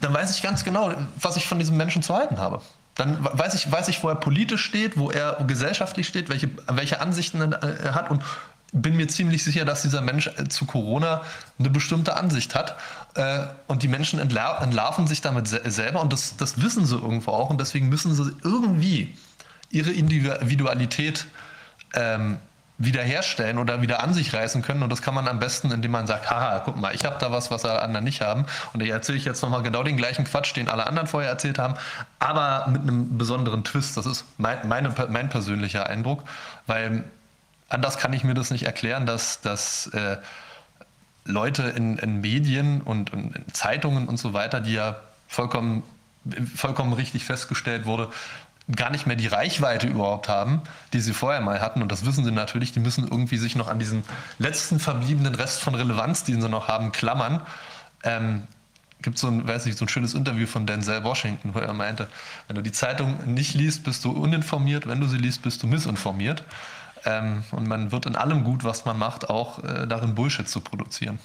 dann 0.00 0.12
weiß 0.12 0.34
ich 0.34 0.42
ganz 0.42 0.64
genau, 0.64 0.92
was 1.16 1.36
ich 1.36 1.46
von 1.46 1.58
diesem 1.58 1.76
Menschen 1.76 2.02
zu 2.02 2.14
halten 2.14 2.38
habe. 2.38 2.60
Dann 2.96 3.18
weiß 3.20 3.54
ich, 3.54 3.70
weiß 3.70 3.88
ich, 3.88 4.02
wo 4.02 4.08
er 4.08 4.16
politisch 4.16 4.64
steht, 4.64 4.98
wo 4.98 5.10
er 5.10 5.42
gesellschaftlich 5.46 6.08
steht, 6.08 6.28
welche, 6.28 6.50
welche 6.66 7.00
Ansichten 7.00 7.52
er 7.52 7.94
hat 7.94 8.10
und 8.10 8.24
bin 8.72 8.96
mir 8.96 9.08
ziemlich 9.08 9.42
sicher, 9.44 9.64
dass 9.64 9.82
dieser 9.82 10.00
Mensch 10.00 10.28
äh, 10.28 10.48
zu 10.48 10.64
Corona 10.66 11.22
eine 11.58 11.70
bestimmte 11.70 12.16
Ansicht 12.16 12.54
hat. 12.54 12.76
Äh, 13.14 13.46
und 13.66 13.82
die 13.82 13.88
Menschen 13.88 14.20
entlarven 14.20 15.06
sich 15.06 15.20
damit 15.20 15.48
selber 15.48 16.00
und 16.00 16.12
das, 16.12 16.36
das 16.36 16.62
wissen 16.62 16.86
sie 16.86 16.96
irgendwo 16.96 17.32
auch. 17.32 17.50
Und 17.50 17.60
deswegen 17.60 17.88
müssen 17.88 18.14
sie 18.14 18.32
irgendwie 18.44 19.16
ihre 19.70 19.90
Individualität 19.90 21.26
ähm, 21.94 22.38
wiederherstellen 22.80 23.58
oder 23.58 23.82
wieder 23.82 24.02
an 24.02 24.14
sich 24.14 24.32
reißen 24.32 24.62
können. 24.62 24.82
Und 24.82 24.90
das 24.90 25.02
kann 25.02 25.14
man 25.14 25.28
am 25.28 25.38
besten, 25.38 25.70
indem 25.70 25.90
man 25.90 26.06
sagt, 26.06 26.30
haha, 26.30 26.60
guck 26.60 26.76
mal, 26.76 26.94
ich 26.94 27.04
habe 27.04 27.16
da 27.20 27.30
was, 27.30 27.50
was 27.50 27.64
alle 27.64 27.82
anderen 27.82 28.04
nicht 28.04 28.22
haben. 28.22 28.46
Und 28.72 28.82
ich 28.82 28.88
erzähle 28.88 29.18
ich 29.18 29.26
jetzt 29.26 29.42
nochmal 29.42 29.62
genau 29.62 29.82
den 29.82 29.98
gleichen 29.98 30.24
Quatsch, 30.24 30.56
den 30.56 30.68
alle 30.68 30.86
anderen 30.86 31.06
vorher 31.06 31.30
erzählt 31.30 31.58
haben, 31.58 31.74
aber 32.18 32.68
mit 32.70 32.82
einem 32.82 33.18
besonderen 33.18 33.64
Twist. 33.64 33.98
Das 33.98 34.06
ist 34.06 34.24
mein, 34.38 34.66
meine, 34.66 34.94
mein 35.10 35.28
persönlicher 35.28 35.88
Eindruck, 35.88 36.24
weil 36.66 37.04
anders 37.68 37.98
kann 37.98 38.14
ich 38.14 38.24
mir 38.24 38.34
das 38.34 38.50
nicht 38.50 38.64
erklären, 38.64 39.04
dass, 39.04 39.42
dass 39.42 39.88
äh, 39.88 40.16
Leute 41.30 41.62
in, 41.62 41.98
in 41.98 42.20
Medien 42.20 42.80
und 42.82 43.10
in 43.10 43.34
Zeitungen 43.52 44.08
und 44.08 44.18
so 44.18 44.32
weiter, 44.32 44.60
die 44.60 44.74
ja 44.74 44.96
vollkommen, 45.28 45.82
vollkommen 46.54 46.92
richtig 46.92 47.24
festgestellt 47.24 47.86
wurde, 47.86 48.10
gar 48.76 48.90
nicht 48.90 49.06
mehr 49.06 49.16
die 49.16 49.26
Reichweite 49.26 49.86
überhaupt 49.86 50.28
haben, 50.28 50.62
die 50.92 51.00
sie 51.00 51.12
vorher 51.12 51.40
mal 51.40 51.60
hatten. 51.60 51.82
Und 51.82 51.90
das 51.90 52.04
wissen 52.04 52.24
sie 52.24 52.30
natürlich. 52.30 52.72
Die 52.72 52.80
müssen 52.80 53.04
irgendwie 53.04 53.36
sich 53.36 53.56
noch 53.56 53.68
an 53.68 53.78
diesen 53.78 54.04
letzten 54.38 54.78
verbliebenen 54.78 55.34
Rest 55.34 55.60
von 55.60 55.74
Relevanz, 55.74 56.24
den 56.24 56.40
sie 56.40 56.48
noch 56.48 56.68
haben, 56.68 56.92
klammern. 56.92 57.40
Ähm, 58.02 58.44
gibt 59.02 59.18
so 59.18 59.28
ein, 59.28 59.46
weiß 59.46 59.66
nicht, 59.66 59.78
so 59.78 59.84
ein 59.84 59.88
schönes 59.88 60.14
Interview 60.14 60.46
von 60.46 60.66
Denzel 60.66 61.02
Washington, 61.04 61.54
wo 61.54 61.58
er 61.58 61.72
meinte, 61.72 62.08
wenn 62.46 62.56
du 62.56 62.62
die 62.62 62.72
Zeitung 62.72 63.18
nicht 63.26 63.54
liest, 63.54 63.84
bist 63.84 64.04
du 64.04 64.10
uninformiert, 64.10 64.86
wenn 64.86 65.00
du 65.00 65.06
sie 65.06 65.18
liest, 65.18 65.42
bist 65.42 65.62
du 65.62 65.66
missinformiert. 65.66 66.44
Ähm, 67.04 67.44
und 67.52 67.66
man 67.66 67.92
wird 67.92 68.06
in 68.06 68.16
allem 68.16 68.44
gut, 68.44 68.64
was 68.64 68.84
man 68.84 68.98
macht, 68.98 69.30
auch 69.30 69.62
äh, 69.62 69.86
darin 69.86 70.14
Bullshit 70.14 70.48
zu 70.48 70.60
produzieren. 70.60 71.18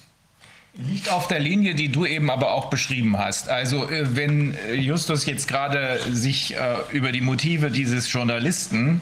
Liegt 0.78 1.10
auf 1.10 1.26
der 1.26 1.38
Linie, 1.38 1.74
die 1.74 1.88
du 1.88 2.04
eben 2.04 2.30
aber 2.30 2.52
auch 2.52 2.66
beschrieben 2.66 3.18
hast. 3.18 3.48
Also 3.48 3.88
äh, 3.88 4.14
wenn 4.14 4.54
äh, 4.54 4.74
Justus 4.74 5.24
jetzt 5.24 5.48
gerade 5.48 5.98
sich 6.10 6.54
äh, 6.54 6.58
über 6.92 7.12
die 7.12 7.22
Motive 7.22 7.70
dieses 7.70 8.12
Journalisten, 8.12 9.00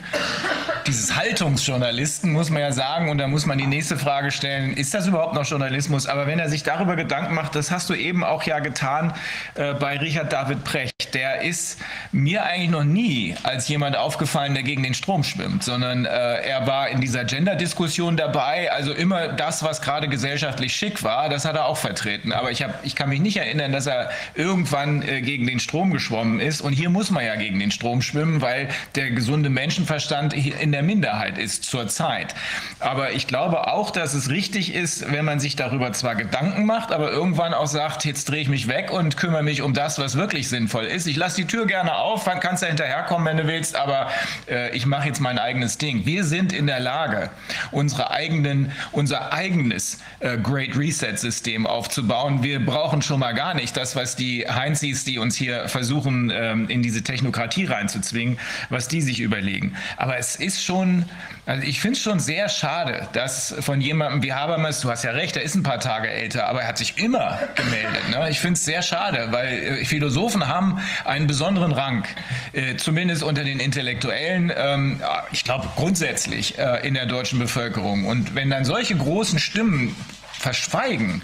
dieses 0.87 1.17
Haltungsjournalisten, 1.17 2.33
muss 2.33 2.51
man 2.51 2.63
ja 2.63 2.71
sagen, 2.71 3.09
und 3.09 3.19
da 3.19 3.27
muss 3.27 3.45
man 3.45 3.59
die 3.59 3.67
nächste 3.67 3.97
Frage 3.97 4.31
stellen, 4.31 4.75
ist 4.75 4.95
das 4.95 5.09
überhaupt 5.09 5.35
noch 5.35 5.45
Journalismus? 5.45 6.07
Aber 6.07 6.29
wenn 6.29 6.39
er 6.39 6.49
sich 6.49 6.63
darüber 6.63 6.95
Gedanken 6.95 7.35
macht, 7.35 7.57
das 7.57 7.73
hast 7.73 7.91
du 7.91 7.95
eben 7.95 8.23
auch 8.23 8.45
ja 8.45 8.61
getan 8.61 9.13
äh, 9.57 9.75
bei 9.75 9.97
Richard 9.97 10.33
David 10.33 10.63
Precht, 10.63 11.13
der 11.13 11.43
ist 11.43 11.81
mir 12.13 12.45
eigentlich 12.45 12.71
noch 12.71 12.85
nie 12.85 13.35
als 13.43 13.67
jemand 13.67 13.97
aufgefallen, 13.97 14.55
der 14.55 14.63
gegen 14.63 14.85
den 14.85 14.95
Strom 14.95 15.25
schwimmt, 15.25 15.65
sondern 15.65 16.05
äh, 16.05 16.09
er 16.09 16.69
war 16.69 16.89
in 16.89 17.01
dieser 17.01 17.25
Gender-Diskussion 17.25 18.17
dabei, 18.17 18.71
also 18.71 18.93
immer 18.93 19.29
das, 19.29 19.65
was 19.65 19.83
gerade 19.83 20.07
gesellschaftlich 20.07 20.77
schick 20.77 21.03
war, 21.03 21.29
das 21.29 21.45
hat 21.45 21.57
er 21.57 21.64
auch 21.65 21.77
vertreten. 21.77 22.33
Aber 22.33 22.51
ich, 22.51 22.63
hab, 22.63 22.85
ich 22.85 22.95
kann 22.95 23.09
mich 23.09 23.21
nicht 23.21 23.37
erinnern, 23.37 23.73
dass 23.73 23.87
er 23.87 24.11
irgendwann 24.35 25.03
äh, 25.03 25.21
gegen 25.21 25.47
den 25.47 25.61
Strom 25.61 25.93
geschwommen 25.93 26.41
ist. 26.41 26.61
Und 26.61 26.73
hier 26.73 26.91
muss 26.91 27.11
man 27.11 27.25
ja 27.25 27.37
gegen 27.37 27.59
den 27.59 27.71
Strom 27.71 28.03
schwimmen, 28.03 28.41
weil 28.41 28.69
der 28.95 29.11
gesunde 29.11 29.51
Menschenverstand 29.51 30.35
in 30.35 30.73
der 30.73 30.83
Minderheit 30.83 31.39
ist 31.39 31.65
zurzeit. 31.65 32.35
Aber 32.81 33.13
ich 33.13 33.27
glaube 33.27 33.69
auch, 33.73 33.91
dass 33.91 34.15
es 34.15 34.31
richtig 34.31 34.75
ist, 34.75 35.11
wenn 35.13 35.25
man 35.25 35.41
sich 35.41 35.57
darüber 35.57 35.93
zwar 35.93 36.15
Gedanken 36.15 36.67
macht, 36.67 36.93
aber 36.93 37.11
irgendwann 37.11 37.55
auch 37.55 37.67
sagt, 37.67 38.05
jetzt 38.05 38.29
drehe 38.29 38.41
ich 38.41 38.49
mich 38.49 38.69
weg 38.69 38.91
und 38.91 39.17
kümmere 39.17 39.43
mich 39.43 39.63
um 39.63 39.75
das, 39.75 39.99
was 39.99 40.17
wirklich 40.17 40.49
sinnvoll 40.49 40.85
ist. 40.85 41.07
Ich 41.07 41.17
lasse 41.17 41.37
die 41.37 41.47
Tür 41.47 41.67
gerne 41.67 41.97
auf, 41.97 42.25
dann 42.25 42.41
kannst 42.41 42.63
du 42.63 42.67
hinterherkommen, 42.67 43.27
wenn 43.27 43.37
du 43.37 43.47
willst, 43.47 43.77
aber 43.77 44.11
äh, 44.49 44.75
ich 44.77 44.87
mache 44.87 45.09
jetzt 45.09 45.21
mein 45.21 45.39
eigenes 45.39 45.79
Ding. 45.79 46.07
Wir 46.07 46.25
sind 46.25 46.53
in 46.53 46.67
der 46.67 46.81
Lage, 46.81 47.31
unsere 47.71 48.11
eigenen, 48.11 48.73
unser 48.93 49.33
eigenes 49.33 49.99
äh, 50.21 50.37
Great 50.39 50.77
Reset-System 50.77 51.54
System 51.55 51.67
aufzubauen. 51.67 52.43
Wir 52.43 52.65
brauchen 52.65 53.01
schon 53.01 53.21
mal 53.21 53.33
gar 53.33 53.55
nicht 53.55 53.77
das, 53.77 53.95
was 53.95 54.17
die 54.17 54.47
Heinzis, 54.49 55.05
die 55.05 55.19
uns 55.19 55.37
hier 55.37 55.69
versuchen, 55.69 56.33
ähm, 56.35 56.69
in 56.69 56.83
diese 56.83 57.03
Technokratie 57.03 57.67
reinzuzwingen, 57.67 58.39
was 58.71 58.89
die 58.89 59.01
sich 59.01 59.21
überlegen. 59.21 59.75
Aber 59.97 60.19
es 60.19 60.35
ist 60.35 60.65
schon, 60.65 61.05
also 61.47 61.63
ich 61.63 61.81
finde 61.81 61.97
es 61.97 62.03
schon 62.03 62.19
sehr 62.19 62.49
schade, 62.49 63.09
dass 63.13 63.55
von 63.61 63.81
jemandem 63.81 64.23
wie 64.23 64.33
Habermas, 64.33 64.81
du 64.81 64.91
hast 64.91 65.05
ja 65.05 65.13
recht, 65.13 65.37
er 65.37 65.43
ist 65.43 65.55
ein 65.55 65.63
paar 65.63 65.79
Tage 65.79 66.09
älter, 66.09 66.49
aber 66.49 66.63
er 66.63 66.69
hat 66.69 66.79
sich 66.79 66.99
immer 66.99 67.39
gemeldet. 67.55 68.09
Ne? 68.11 68.29
Ich 68.31 68.41
finde 68.41 68.55
es 68.55 68.65
sehr 68.65 68.83
schade, 68.83 69.29
weil 69.31 69.53
äh, 69.53 69.85
Philosophen 69.85 70.49
haben 70.49 70.81
einen 71.05 71.29
besonderen 71.29 71.73
Rang, 71.73 72.05
äh, 72.53 72.77
zumindest 72.77 73.23
unter 73.23 73.45
den 73.45 73.61
Intellektuellen, 73.61 74.53
ähm, 74.57 75.01
ich 75.31 75.45
glaube 75.45 75.69
grundsätzlich 75.77 76.59
äh, 76.59 76.87
in 76.87 76.95
der 76.95 77.07
deutschen 77.07 77.39
Bevölkerung. 77.39 78.07
Und 78.07 78.35
wenn 78.35 78.51
dann 78.51 78.65
solche 78.65 78.97
großen 78.97 79.39
Stimmen 79.39 79.95
verschweigen. 80.39 81.23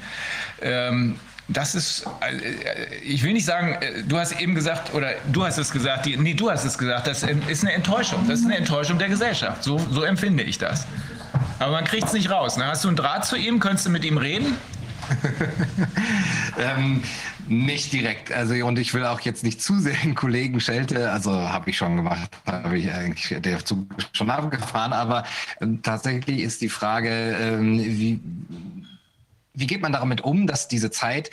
Ähm, 0.62 1.18
das 1.48 1.74
ist, 1.74 2.06
äh, 2.20 2.94
ich 3.02 3.22
will 3.22 3.32
nicht 3.32 3.44
sagen, 3.44 3.74
äh, 3.80 4.02
du 4.04 4.18
hast 4.18 4.40
eben 4.40 4.54
gesagt, 4.54 4.94
oder 4.94 5.14
du 5.32 5.44
hast 5.44 5.58
es 5.58 5.70
gesagt, 5.70 6.06
die, 6.06 6.16
nee, 6.16 6.34
du 6.34 6.50
hast 6.50 6.64
es 6.64 6.78
gesagt, 6.78 7.06
das 7.06 7.22
ist 7.22 7.64
eine 7.64 7.72
Enttäuschung. 7.72 8.26
Das 8.28 8.40
ist 8.40 8.44
eine 8.44 8.56
Enttäuschung 8.56 8.98
der 8.98 9.08
Gesellschaft. 9.08 9.64
So, 9.64 9.78
so 9.90 10.02
empfinde 10.02 10.42
ich 10.44 10.58
das. 10.58 10.86
Aber 11.58 11.72
man 11.72 11.84
kriegt 11.84 12.04
es 12.04 12.12
nicht 12.12 12.30
raus. 12.30 12.56
Ne? 12.56 12.64
Hast 12.66 12.84
du 12.84 12.88
einen 12.88 12.96
Draht 12.96 13.26
zu 13.26 13.36
ihm? 13.36 13.60
Könntest 13.60 13.86
du 13.86 13.90
mit 13.90 14.04
ihm 14.04 14.16
reden? 14.16 14.56
ähm, 16.58 17.02
nicht 17.48 17.92
direkt. 17.92 18.30
Also 18.32 18.54
und 18.64 18.78
ich 18.78 18.94
will 18.94 19.04
auch 19.04 19.20
jetzt 19.20 19.42
nicht 19.42 19.60
zu 19.60 19.78
sehr 19.80 19.94
den 19.94 20.14
Kollegen 20.14 20.60
schelte. 20.60 21.10
Also 21.10 21.32
habe 21.32 21.70
ich 21.70 21.76
schon 21.76 21.96
gemacht, 21.96 22.30
habe 22.46 22.78
ich 22.78 22.90
eigentlich 22.92 23.36
der 23.40 23.64
Zug 23.64 23.86
schon 24.12 24.30
abgefahren. 24.30 24.92
Aber 24.92 25.24
äh, 25.60 25.66
tatsächlich 25.82 26.40
ist 26.40 26.62
die 26.62 26.68
Frage, 26.68 27.10
ähm, 27.10 27.78
wie 27.78 28.20
wie 29.60 29.66
geht 29.66 29.82
man 29.82 29.92
damit 29.92 30.22
um, 30.22 30.46
dass 30.46 30.68
diese 30.68 30.90
Zeit 30.90 31.30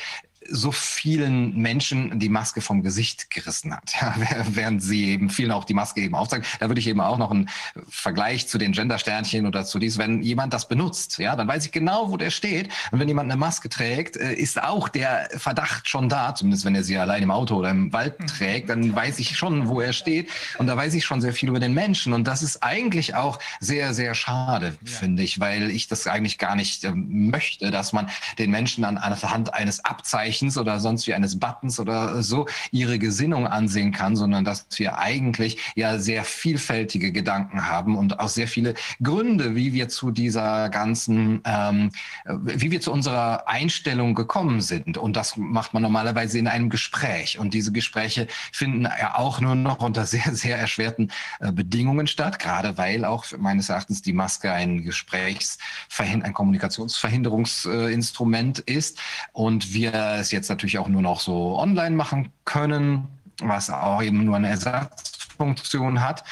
so 0.50 0.72
vielen 0.72 1.58
Menschen 1.58 2.20
die 2.20 2.30
Maske 2.30 2.62
vom 2.62 2.84
Gesicht 2.84 3.30
gerissen 3.30 3.74
hat, 3.74 3.94
ja, 4.00 4.16
während 4.50 4.82
sie 4.82 5.06
eben 5.06 5.30
vielen 5.30 5.52
auch 5.52 5.66
die 5.66 5.74
Maske 5.74 6.02
eben 6.02 6.16
aufzeigen. 6.16 6.46
Da 6.60 6.68
würde 6.70 6.80
ich 6.80 6.88
eben 6.88 7.02
auch 7.02 7.18
noch 7.18 7.32
einen 7.32 7.50
Vergleich 7.90 8.48
zu 8.48 8.58
den 8.58 8.72
Gender-Sternchen 8.72 9.46
oder 9.46 9.66
zu 9.66 9.80
dies, 9.80 9.98
wenn 9.98 10.22
jemand 10.22 10.54
das 10.54 10.68
benutzt, 10.68 11.18
ja, 11.18 11.36
dann 11.36 11.48
weiß 11.48 11.66
ich 11.66 11.72
genau, 11.72 12.12
wo 12.12 12.18
der 12.18 12.32
steht. 12.32 12.70
Und 12.92 13.00
wenn 13.00 13.08
jemand 13.08 13.30
eine 13.30 13.40
Maske 13.40 13.70
trägt, 13.70 14.18
äh, 14.18 14.34
ist 14.34 14.62
auch 14.62 14.90
der 14.90 15.30
Verdacht 15.38 15.88
schon 15.88 16.10
da, 16.10 16.34
zumindest 16.36 16.66
wenn 16.66 16.76
er 16.76 16.84
sie 16.84 16.98
allein 16.98 17.24
im 17.24 17.32
Auto 17.32 17.56
oder 17.56 17.70
im 17.70 17.92
Wald 17.94 18.18
hm. 18.20 18.28
trägt, 18.28 18.70
dann 18.70 18.96
weiß 18.96 19.20
ich 19.20 19.38
schon, 19.38 19.68
wo 19.68 19.82
er 19.82 19.94
steht. 19.94 20.30
Und 20.58 20.68
da 20.68 20.78
weiß 20.78 20.94
ich 20.94 21.06
schon 21.06 21.22
sehr 21.22 21.34
viel 21.34 21.50
über 21.50 21.60
den 21.60 21.74
Menschen. 21.74 22.14
Und 22.14 22.26
das 22.26 22.42
ist 22.42 22.64
eigentlich 22.64 23.16
auch 23.16 23.40
sehr, 23.60 23.94
sehr 23.94 24.16
schade, 24.16 24.78
ja. 24.82 24.92
finde 24.92 25.24
ich, 25.24 25.40
weil 25.40 25.70
ich 25.72 25.88
das 25.88 26.08
eigentlich 26.08 26.38
gar 26.38 26.56
nicht 26.56 26.84
äh, 26.84 26.92
möchte, 26.94 27.72
dass 27.72 27.94
man 27.94 28.10
den 28.38 28.52
Menschen 28.52 28.84
an, 28.84 28.98
anhand 28.98 29.54
eines 29.54 29.84
Abzeichens 29.84 30.37
Zeichens 30.38 30.58
oder 30.58 30.80
sonst 30.80 31.08
wie 31.08 31.14
eines 31.14 31.40
Buttons 31.40 31.80
oder 31.80 32.22
so 32.22 32.46
ihre 32.72 33.00
Gesinnung 33.00 33.48
ansehen 33.48 33.92
kann, 33.92 34.16
sondern 34.16 34.46
dass 34.46 34.68
wir 34.78 35.00
eigentlich 35.00 35.58
ja 35.76 35.98
sehr 36.00 36.24
vielfältige 36.24 37.12
Gedanken 37.12 37.68
haben 37.68 37.98
und 37.98 38.20
auch 38.20 38.30
sehr 38.30 38.48
viele 38.48 38.76
Gründe, 39.02 39.56
wie 39.56 39.74
wir 39.74 39.90
zu 39.90 40.12
dieser 40.12 40.70
ganzen, 40.70 41.42
ähm, 41.46 41.90
wie 42.26 42.70
wir 42.72 42.82
zu 42.82 42.92
unserer 42.92 43.48
Einstellung 43.48 44.14
gekommen 44.14 44.62
sind. 44.62 44.98
Und 44.98 45.16
das 45.16 45.38
macht 45.38 45.74
man 45.74 45.82
normalerweise 45.84 46.40
in 46.40 46.48
einem 46.48 46.70
Gespräch. 46.70 47.40
Und 47.40 47.54
diese 47.54 47.72
Gespräche 47.72 48.28
finden 48.52 48.84
ja 48.84 49.16
auch 49.16 49.40
nur 49.42 49.56
noch 49.56 49.80
unter 49.80 50.06
sehr, 50.06 50.36
sehr 50.36 50.58
erschwerten 50.58 51.12
äh, 51.40 51.52
Bedingungen 51.52 52.08
statt, 52.08 52.40
gerade 52.40 52.78
weil 52.78 53.04
auch 53.06 53.26
meines 53.38 53.70
Erachtens 53.70 54.04
die 54.04 54.14
Maske 54.14 54.52
ein 54.52 54.84
Gesprächsverhind 54.84 56.24
ein 56.24 56.34
Kommunikationsverhinderungsinstrument 56.34 58.60
ist 58.60 59.00
und 59.34 59.74
wir 59.74 60.24
es 60.28 60.32
jetzt 60.32 60.50
natürlich 60.50 60.78
auch 60.78 60.88
nur 60.88 61.02
noch 61.02 61.20
so 61.20 61.58
online 61.58 61.96
machen 61.96 62.32
können, 62.46 63.08
was 63.42 63.70
auch 63.70 64.02
eben 64.04 64.24
nur 64.26 64.36
eine 64.36 64.50
Ersatzfunktion 64.50 66.02
hat. 66.02 66.24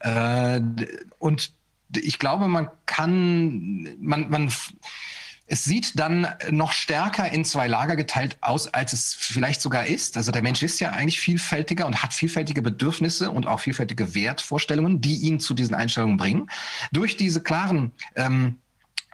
Äh, 0.00 0.60
und 1.18 1.52
ich 1.94 2.18
glaube, 2.18 2.48
man 2.48 2.68
kann, 2.86 3.88
man, 4.00 4.28
man, 4.28 4.52
es 5.46 5.64
sieht 5.64 5.98
dann 5.98 6.26
noch 6.50 6.72
stärker 6.72 7.30
in 7.30 7.44
zwei 7.44 7.66
Lager 7.66 7.96
geteilt 7.96 8.36
aus, 8.42 8.72
als 8.74 8.92
es 8.92 9.14
vielleicht 9.14 9.62
sogar 9.62 9.86
ist. 9.86 10.16
Also 10.16 10.30
der 10.30 10.42
Mensch 10.42 10.62
ist 10.62 10.80
ja 10.80 10.90
eigentlich 10.90 11.20
vielfältiger 11.20 11.86
und 11.86 12.02
hat 12.02 12.12
vielfältige 12.12 12.60
Bedürfnisse 12.60 13.30
und 13.30 13.46
auch 13.46 13.60
vielfältige 13.60 14.14
Wertvorstellungen, 14.14 15.00
die 15.00 15.16
ihn 15.16 15.40
zu 15.40 15.54
diesen 15.54 15.74
Einstellungen 15.74 16.18
bringen. 16.18 16.50
Durch 16.92 17.16
diese 17.16 17.42
klaren 17.42 17.92
ähm, 18.16 18.58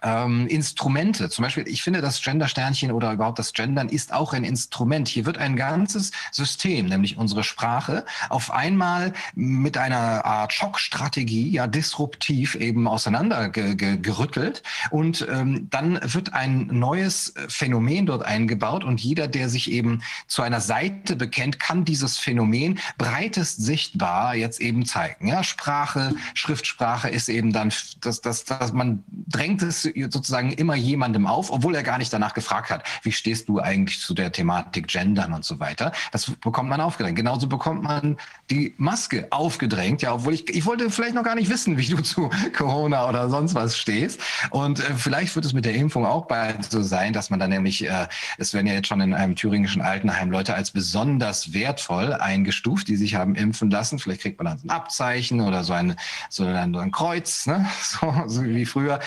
ähm, 0.04 0.46
Instrumente. 0.46 1.30
Zum 1.30 1.42
Beispiel, 1.42 1.66
ich 1.66 1.82
finde, 1.82 2.00
das 2.00 2.22
Gender-Sternchen 2.22 2.92
oder 2.92 3.12
überhaupt 3.12 3.38
das 3.38 3.52
Gendern 3.52 3.88
ist 3.88 4.12
auch 4.12 4.32
ein 4.32 4.44
Instrument. 4.44 5.08
Hier 5.08 5.26
wird 5.26 5.38
ein 5.38 5.56
ganzes 5.56 6.12
System, 6.30 6.86
nämlich 6.86 7.16
unsere 7.16 7.42
Sprache, 7.42 8.04
auf 8.28 8.50
einmal 8.50 9.12
mit 9.34 9.78
einer 9.78 10.24
Art 10.24 10.52
Schockstrategie, 10.52 11.50
ja, 11.50 11.66
disruptiv 11.66 12.54
eben 12.54 12.86
auseinandergerüttelt. 12.86 14.62
Und 14.90 15.26
ähm, 15.30 15.68
dann 15.70 15.98
wird 16.02 16.34
ein 16.34 16.66
neues 16.66 17.34
Phänomen 17.48 18.06
dort 18.06 18.24
eingebaut 18.24 18.84
und 18.84 19.00
jeder, 19.00 19.26
der 19.26 19.48
sich 19.48 19.70
eben 19.70 20.02
zu 20.26 20.42
einer 20.42 20.60
Seite 20.60 21.16
bekennt, 21.16 21.58
kann 21.58 21.84
dieses 21.84 22.18
Phänomen 22.18 22.78
breitest 22.98 23.62
sichtbar 23.62 24.34
jetzt 24.34 24.60
eben 24.60 24.84
zeigen. 24.84 25.28
Ja, 25.28 25.42
Sprache, 25.42 26.14
Schriftsprache 26.34 27.08
ist 27.08 27.28
eben 27.28 27.52
dann, 27.52 27.72
dass 28.00 28.20
das, 28.20 28.44
das, 28.44 28.72
man 28.72 29.02
drängt 29.08 29.62
es 29.62 29.84
sozusagen 30.10 30.52
immer 30.52 30.74
jemandem 30.74 31.26
auf, 31.26 31.50
obwohl 31.50 31.74
er 31.74 31.82
gar 31.82 31.98
nicht 31.98 32.12
danach 32.12 32.34
gefragt 32.34 32.70
hat, 32.70 32.84
wie 33.02 33.12
stehst 33.12 33.48
du 33.48 33.60
eigentlich 33.60 34.00
zu 34.00 34.14
der 34.14 34.32
Thematik 34.32 34.88
Gendern 34.88 35.32
und 35.32 35.44
so 35.44 35.60
weiter. 35.60 35.92
Das 36.12 36.30
bekommt 36.30 36.68
man 36.68 36.80
aufgedrängt. 36.80 37.16
Genauso 37.16 37.46
bekommt 37.46 37.82
man 37.82 38.16
die 38.50 38.74
Maske 38.76 39.26
aufgedrängt, 39.30 40.02
ja, 40.02 40.14
obwohl 40.14 40.34
ich, 40.34 40.48
ich 40.50 40.66
wollte 40.66 40.90
vielleicht 40.90 41.14
noch 41.14 41.24
gar 41.24 41.34
nicht 41.34 41.50
wissen, 41.50 41.78
wie 41.78 41.86
du 41.86 42.02
zu 42.02 42.30
Corona 42.56 43.08
oder 43.08 43.28
sonst 43.30 43.54
was 43.54 43.76
stehst. 43.76 44.20
Und 44.50 44.80
äh, 44.80 44.94
vielleicht 44.96 45.34
wird 45.34 45.44
es 45.44 45.52
mit 45.52 45.64
der 45.64 45.74
Impfung 45.74 46.04
auch 46.06 46.26
bald 46.26 46.70
so 46.70 46.82
sein, 46.82 47.12
dass 47.12 47.30
man 47.30 47.40
dann 47.40 47.50
nämlich, 47.50 47.88
äh, 47.88 48.06
es 48.38 48.54
werden 48.54 48.66
ja 48.66 48.74
jetzt 48.74 48.88
schon 48.88 49.00
in 49.00 49.14
einem 49.14 49.36
thüringischen 49.36 49.82
Altenheim 49.82 50.30
Leute 50.30 50.54
als 50.54 50.70
besonders 50.70 51.52
wertvoll 51.52 52.12
eingestuft, 52.12 52.88
die 52.88 52.96
sich 52.96 53.14
haben 53.14 53.34
impfen 53.34 53.70
lassen. 53.70 53.98
Vielleicht 53.98 54.22
kriegt 54.22 54.38
man 54.38 54.46
dann 54.46 54.60
ein 54.64 54.70
Abzeichen 54.70 55.40
oder 55.40 55.64
so 55.64 55.72
ein, 55.72 55.96
so 56.28 56.44
ein, 56.44 56.74
so 56.74 56.80
ein 56.80 56.90
Kreuz, 56.90 57.46
ne? 57.46 57.66
so, 57.82 58.24
so 58.26 58.44
wie 58.44 58.66
früher. 58.66 59.00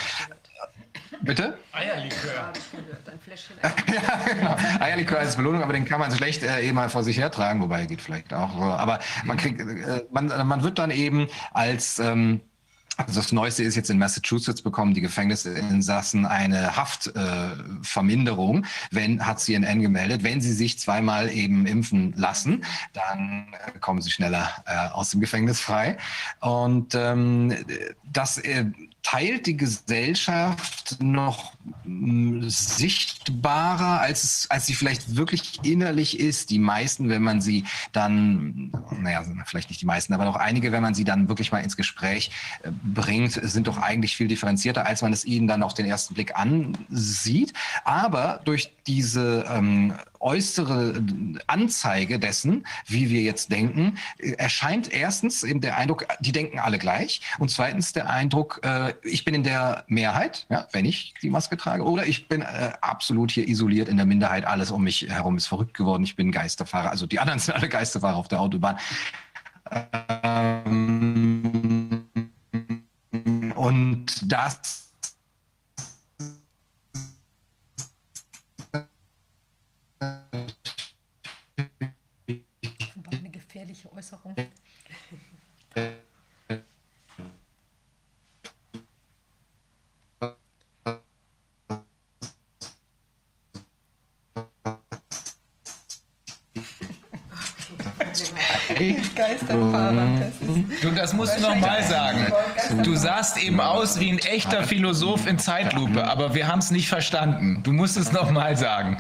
Bitte? 1.22 1.58
Eierlikör. 1.72 2.54
ja, 3.62 4.34
genau. 4.34 4.56
Eierlikör 4.80 5.20
als 5.20 5.36
Belohnung, 5.36 5.64
aber 5.64 5.74
den 5.74 5.86
kann 5.86 6.00
man 6.00 6.12
schlecht 6.12 6.44
äh, 6.44 6.62
eben 6.62 6.76
mal 6.76 6.90
vor 6.90 7.04
sich 7.04 7.18
hertragen, 7.18 7.62
wobei 7.62 7.86
geht 7.86 8.02
vielleicht 8.02 8.34
auch. 8.34 8.56
Aber 8.56 9.00
man 9.24 9.38
kriegt, 9.38 9.60
äh, 9.60 10.04
man, 10.12 10.28
man 10.48 10.64
wird 10.64 10.80
dann 10.80 10.92
eben 10.92 11.28
als 11.54 12.00
ähm, 12.00 12.42
also 12.98 13.20
das 13.20 13.32
Neueste 13.32 13.64
ist 13.64 13.76
jetzt 13.76 13.92
in 13.92 14.00
Massachusetts 14.00 14.64
bekommen 14.64 14.96
die 14.96 15.02
Gefängnisinsassen 15.02 16.26
eine 16.26 16.76
Haftverminderung, 16.76 18.64
äh, 18.64 18.68
wenn 18.90 19.26
hat 19.26 19.40
CNN 19.40 19.84
gemeldet, 19.84 20.24
wenn 20.24 20.42
sie 20.42 20.52
sich 20.52 20.80
zweimal 20.80 21.32
eben 21.32 21.68
impfen 21.68 22.14
lassen, 22.18 22.66
dann 22.94 23.54
äh, 23.54 23.78
kommen 23.80 24.02
sie 24.02 24.10
schneller 24.10 24.50
äh, 24.66 24.90
aus 24.90 25.12
dem 25.12 25.22
Gefängnis 25.22 25.60
frei. 25.60 25.98
Und 26.40 26.96
ähm, 26.96 27.54
das 28.04 28.40
äh, 28.40 28.66
teilt 29.10 29.46
die 29.46 29.56
Gesellschaft 29.56 30.98
noch 31.00 31.54
sichtbarer, 32.48 34.02
als, 34.02 34.24
es, 34.24 34.52
als 34.52 34.66
sie 34.66 34.74
vielleicht 34.74 35.16
wirklich 35.16 35.60
innerlich 35.64 36.20
ist. 36.20 36.50
Die 36.50 36.60
meisten, 36.60 37.10
wenn 37.10 37.22
man 37.22 37.42
sie 37.42 37.66
dann, 37.92 38.72
naja, 39.00 39.24
vielleicht 39.46 39.70
nicht 39.70 39.82
die 39.82 39.86
meisten, 39.86 40.14
aber 40.14 40.26
noch 40.26 40.36
einige, 40.36 40.72
wenn 40.72 40.82
man 40.82 40.94
sie 40.94 41.04
dann 41.04 41.30
wirklich 41.30 41.52
mal 41.52 41.60
ins 41.60 41.78
Gespräch 41.78 42.32
äh, 42.64 42.72
bringt, 42.72 43.34
sind 43.34 43.68
doch 43.68 43.78
eigentlich 43.78 44.16
viel 44.16 44.28
differenzierter, 44.28 44.86
als 44.86 45.02
man 45.02 45.14
es 45.14 45.26
ihnen 45.26 45.48
dann 45.48 45.64
auf 45.64 45.74
den 45.74 45.86
ersten 45.86 46.14
Blick 46.14 46.36
ansieht. 46.36 47.54
Aber 47.84 48.42
durch 48.46 48.72
diese 48.86 49.46
ähm, 49.50 49.94
äußere 50.20 51.04
Anzeige 51.48 52.20
dessen, 52.20 52.66
wie 52.86 53.10
wir 53.10 53.22
jetzt 53.22 53.52
denken, 53.52 53.98
erscheint 54.38 54.92
erstens 54.92 55.44
eben 55.44 55.62
der 55.62 55.78
Eindruck, 55.78 56.08
die 56.20 56.32
denken 56.32 56.60
alle 56.60 56.78
gleich. 56.80 57.22
Und 57.40 57.52
zweitens 57.52 57.94
der 57.94 58.10
Eindruck, 58.10 58.62
äh, 58.64 58.94
ich 59.04 59.26
bin 59.26 59.34
in 59.34 59.44
der 59.44 59.84
Mehrheit, 59.88 60.46
ja, 60.50 60.68
wenn 60.72 60.86
ich 60.86 61.14
die 61.22 61.30
Maske 61.30 61.57
trage, 61.58 61.84
oder 61.84 62.06
ich 62.06 62.28
bin 62.28 62.42
äh, 62.42 62.74
absolut 62.82 63.32
hier 63.32 63.48
isoliert 63.48 63.90
in 63.90 63.98
der 63.98 64.06
Minderheit. 64.06 64.46
Alles 64.46 64.72
um 64.72 64.84
mich 64.84 65.08
herum 65.10 65.38
ist 65.38 65.48
verrückt 65.48 65.74
geworden. 65.74 66.04
Ich 66.04 66.16
bin 66.16 66.32
Geisterfahrer. 66.32 66.90
Also 66.90 67.06
die 67.06 67.20
anderen 67.20 67.40
sind 67.40 67.56
alle 67.56 67.70
Geisterfahrer 67.70 68.16
auf 68.16 68.28
der 68.28 68.40
Autobahn. 68.40 68.78
Ähm, 70.06 72.06
und 73.56 74.32
das 74.32 74.88
Äußerung. 83.98 84.36
Geisterfahrer. 99.16 100.32
Du, 100.82 100.92
das 100.92 101.14
musst 101.14 101.38
du 101.38 101.42
nochmal 101.42 101.84
sagen. 101.84 102.32
Du 102.84 102.96
sahst 102.96 103.38
eben 103.38 103.60
aus 103.60 104.00
wie 104.00 104.12
ein 104.12 104.20
echter 104.20 104.64
Philosoph 104.64 105.28
in 105.28 105.40
Zeitlupe, 105.40 106.08
aber 106.08 106.36
wir 106.36 106.48
haben 106.48 106.60
es 106.60 106.72
nicht 106.72 106.88
verstanden. 106.88 107.62
Du 107.64 107.72
musst 107.72 107.98
es 107.98 108.12
nochmal 108.12 108.58
sagen. 108.58 108.98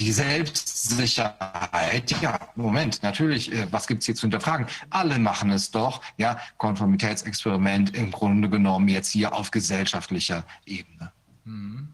Die 0.00 0.12
Selbstsicherheit, 0.12 2.14
ja, 2.22 2.40
Moment, 2.56 3.02
natürlich, 3.02 3.52
äh, 3.52 3.66
was 3.70 3.86
gibt 3.86 4.00
es 4.00 4.06
hier 4.06 4.14
zu 4.14 4.22
hinterfragen? 4.22 4.66
Alle 4.88 5.18
machen 5.18 5.50
es 5.50 5.70
doch, 5.70 6.00
ja, 6.16 6.38
Konformitätsexperiment 6.56 7.94
im 7.94 8.10
Grunde 8.10 8.48
genommen 8.48 8.88
jetzt 8.88 9.10
hier 9.10 9.34
auf 9.34 9.50
gesellschaftlicher 9.50 10.42
Ebene. 10.64 11.12
Hm. 11.44 11.88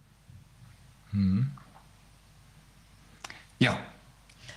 Hm. 1.10 1.50
Ja, 3.58 3.76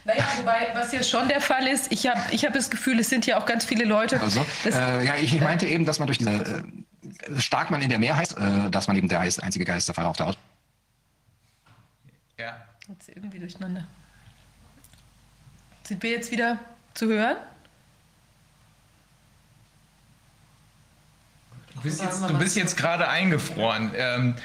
naja, 0.06 0.24
wobei, 0.38 0.70
was 0.74 0.92
ja 0.92 1.04
schon 1.04 1.28
der 1.28 1.42
Fall 1.42 1.68
ist, 1.68 1.92
ich 1.92 2.08
habe 2.08 2.22
ich 2.32 2.46
hab 2.46 2.54
das 2.54 2.70
Gefühl, 2.70 3.00
es 3.00 3.10
sind 3.10 3.26
ja 3.26 3.38
auch 3.38 3.46
ganz 3.46 3.66
viele 3.66 3.86
Leute. 3.86 4.20
Also, 4.22 4.46
äh, 4.66 5.06
ja, 5.06 5.16
ich 5.16 5.40
meinte 5.40 5.68
eben, 5.68 5.86
dass 5.86 6.00
man 6.00 6.08
durch 6.08 6.18
diese 6.18 6.32
äh, 6.32 7.40
stark 7.40 7.70
man 7.70 7.82
in 7.82 7.90
der 7.90 8.00
Mehrheit, 8.00 8.36
äh, 8.38 8.70
dass 8.70 8.88
man 8.88 8.98
eben 8.98 9.08
der 9.08 9.20
einzige 9.20 9.66
Geisterfahrer 9.66 10.10
auf 10.10 10.18
der 10.18 10.28
Auto. 10.28 10.38
Ja. 12.38 12.58
Jetzt 12.88 13.10
irgendwie 13.10 13.40
durcheinander. 13.40 13.86
Sind 15.84 16.02
wir 16.02 16.12
jetzt 16.12 16.32
wieder 16.32 16.60
zu 16.94 17.08
hören? 17.08 17.38
Du 21.76 21.82
bist 21.82 22.02
jetzt, 22.02 22.22
du 22.22 22.38
bist 22.38 22.56
jetzt 22.58 22.78
gerade 22.78 23.08
eingefroren. 23.08 23.92
Ähm, 23.96 24.36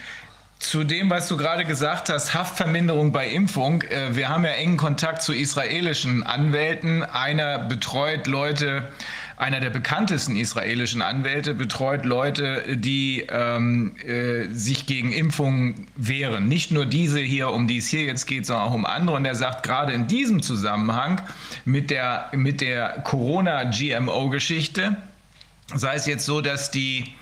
zu 0.69 0.85
dem, 0.85 1.11
was 1.11 1.29
du 1.29 1.37
gerade 1.37 1.65
gesagt 1.65 2.09
hast, 2.09 2.35
Haftverminderung 2.35 3.13
bei 3.13 3.29
Impfung. 3.29 3.83
Äh, 3.83 4.17
wir 4.17 4.29
haben 4.29 4.45
ja 4.45 4.53
engen 4.53 4.77
Kontakt 4.77 5.23
zu 5.23 5.33
israelischen 5.33 6.23
Anwälten. 6.23 7.03
Einer 7.03 7.59
betreut 7.59 8.27
Leute, 8.27 8.89
einer 9.37 9.61
der 9.61 9.71
bekanntesten 9.71 10.37
israelischen 10.37 11.03
Anwälte 11.03 11.55
betreut 11.55 12.05
Leute, 12.05 12.77
die 12.77 13.27
ähm, 13.29 13.97
äh, 14.05 14.47
sich 14.53 14.87
gegen 14.87 15.13
Impfungen 15.13 15.89
wehren. 15.97 16.49
Nicht 16.49 16.71
nur 16.71 16.87
diese 16.87 17.21
hier, 17.21 17.51
um 17.51 17.67
die 17.67 17.79
es 17.79 17.89
hier 17.89 18.05
jetzt 18.05 18.27
geht, 18.27 18.47
sondern 18.47 18.69
auch 18.69 18.75
um 18.75 18.87
andere. 18.87 19.17
Und 19.17 19.25
er 19.25 19.35
sagt 19.35 19.65
gerade 19.65 19.93
in 19.93 20.07
diesem 20.07 20.43
Zusammenhang 20.43 21.21
mit 21.65 21.91
der, 21.91 22.31
mit 22.33 22.61
der 22.61 23.01
Corona-GMO-Geschichte, 23.05 24.97
sei 25.75 25.95
es 25.95 26.07
jetzt 26.07 26.27
so, 26.27 26.41
dass 26.41 26.71
die 26.71 27.15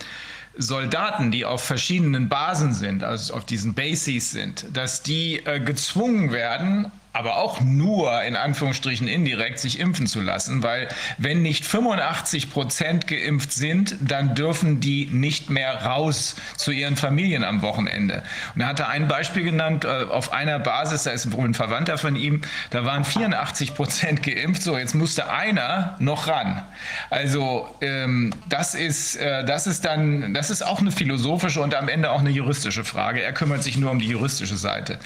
Soldaten, 0.57 1.31
die 1.31 1.45
auf 1.45 1.63
verschiedenen 1.63 2.29
Basen 2.29 2.75
sind, 2.75 3.03
also 3.05 3.35
auf 3.35 3.45
diesen 3.45 3.75
Bases 3.75 4.31
sind, 4.31 4.67
dass 4.73 5.03
die 5.03 5.45
äh, 5.45 5.61
gezwungen 5.61 6.31
werden, 6.33 6.93
aber 7.13 7.37
auch 7.37 7.61
nur 7.61 8.23
in 8.23 8.37
Anführungsstrichen 8.37 9.07
indirekt 9.07 9.59
sich 9.59 9.79
impfen 9.79 10.07
zu 10.07 10.21
lassen, 10.21 10.63
weil 10.63 10.89
wenn 11.19 11.43
nicht 11.43 11.67
85 11.67 12.51
Prozent 12.51 13.07
geimpft 13.07 13.53
sind, 13.53 13.97
dann 14.01 14.35
dürfen 14.35 14.81
die 14.81 15.07
nicht 15.07 15.51
mehr 15.51 15.85
raus 15.85 16.37
zu 16.57 16.71
ihren 16.71 16.97
Familien 16.97 17.45
am 17.45 17.61
Wochenende. 17.61 18.23
Und 18.55 18.63
er 18.63 18.69
hatte 18.69 18.89
ein 18.89 19.09
Beispiel 19.09 19.45
genannt, 19.45 19.85
äh, 19.85 20.05
auf 20.05 20.33
einer 20.33 20.59
Basis, 20.59 21.03
da 21.03 21.11
ist 21.11 21.27
ein 21.27 21.55
Verwandter 21.55 21.99
von 21.99 22.17
ihm, 22.17 22.41
da 22.71 22.85
waren 22.87 23.05
84 23.05 23.75
Prozent 23.75 24.23
geimpft, 24.23 24.63
so 24.63 24.79
jetzt 24.79 24.95
musste 24.95 25.31
einer 25.31 25.97
noch 25.99 26.29
ran. 26.29 26.63
Also 27.11 27.69
ähm, 27.83 28.33
das 28.49 28.75
ist, 28.75 29.17
äh, 29.17 29.45
das 29.45 29.67
ist 29.67 29.85
dann, 29.85 30.33
das 30.33 30.49
ist 30.49 30.63
auch 30.63 30.81
eine 30.81 30.91
philosophische 30.91 31.61
und 31.61 31.75
am 31.75 31.89
Ende 31.89 32.11
auch 32.11 32.21
eine 32.21 32.31
juristische 32.31 32.85
Frage. 32.85 33.23
Er 33.23 33.33
kümmert 33.33 33.63
sich 33.63 33.77
nur 33.77 33.91
um 33.91 33.99
die 33.99 34.09
juristische 34.09 34.57
Seite. 34.57 34.99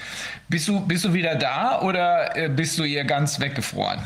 Bist 0.47 0.69
du, 0.69 0.79
bist 0.79 1.03
du 1.03 1.13
wieder 1.13 1.35
da 1.35 1.81
oder 1.81 1.96
oder 1.97 2.35
äh, 2.35 2.49
bist 2.49 2.77
du 2.77 2.83
ihr 2.83 3.03
ganz 3.03 3.39
weggefroren? 3.39 3.99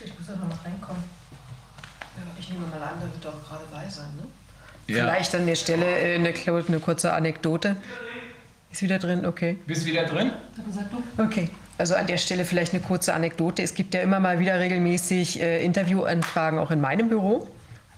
Ich 0.00 0.18
muss 0.18 0.28
noch 0.28 0.36
mal 0.48 0.58
reinkommen. 0.64 1.04
Ich 2.38 2.48
nehme 2.48 2.66
mal 2.66 2.82
an, 2.82 2.98
der 3.00 3.12
wird 3.12 3.24
doch 3.24 3.48
gerade 3.48 3.64
bei 3.70 3.88
sein, 3.88 4.08
ne? 4.16 4.24
Ja. 4.92 5.04
Vielleicht 5.04 5.34
an 5.34 5.46
der 5.46 5.54
Stelle 5.54 5.86
äh, 5.86 6.14
eine, 6.16 6.34
eine 6.34 6.80
kurze 6.80 7.12
Anekdote. 7.12 7.76
Ist 8.72 8.82
wieder 8.82 8.98
drin, 8.98 9.26
okay. 9.26 9.58
Bist 9.66 9.84
wieder 9.84 10.04
drin? 10.04 10.32
Okay. 11.18 11.50
Also 11.78 11.94
an 11.94 12.06
der 12.06 12.16
Stelle 12.16 12.44
vielleicht 12.44 12.72
eine 12.72 12.82
kurze 12.82 13.14
Anekdote. 13.14 13.62
Es 13.62 13.74
gibt 13.74 13.94
ja 13.94 14.00
immer 14.00 14.18
mal 14.18 14.38
wieder 14.38 14.58
regelmäßig 14.58 15.40
äh, 15.40 15.64
Interviewanfragen 15.64 16.58
auch 16.58 16.70
in 16.70 16.80
meinem 16.80 17.08
Büro. 17.08 17.48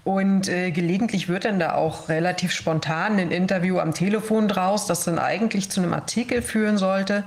Und 0.05 0.47
äh, 0.47 0.69
gelegentlich 0.69 1.29
wird 1.29 1.45
dann 1.45 1.59
da 1.59 1.73
auch 1.73 2.09
relativ 2.09 2.51
spontan 2.51 3.17
ein 3.17 3.31
Interview 3.31 3.79
am 3.79 3.91
Telefon 3.91 4.47
draus, 4.47 4.85
das 4.85 5.03
dann 5.03 5.17
eigentlich 5.17 5.71
zu 5.71 5.81
einem 5.81 5.93
Artikel 5.93 6.43
führen 6.43 6.77
sollte. 6.77 7.23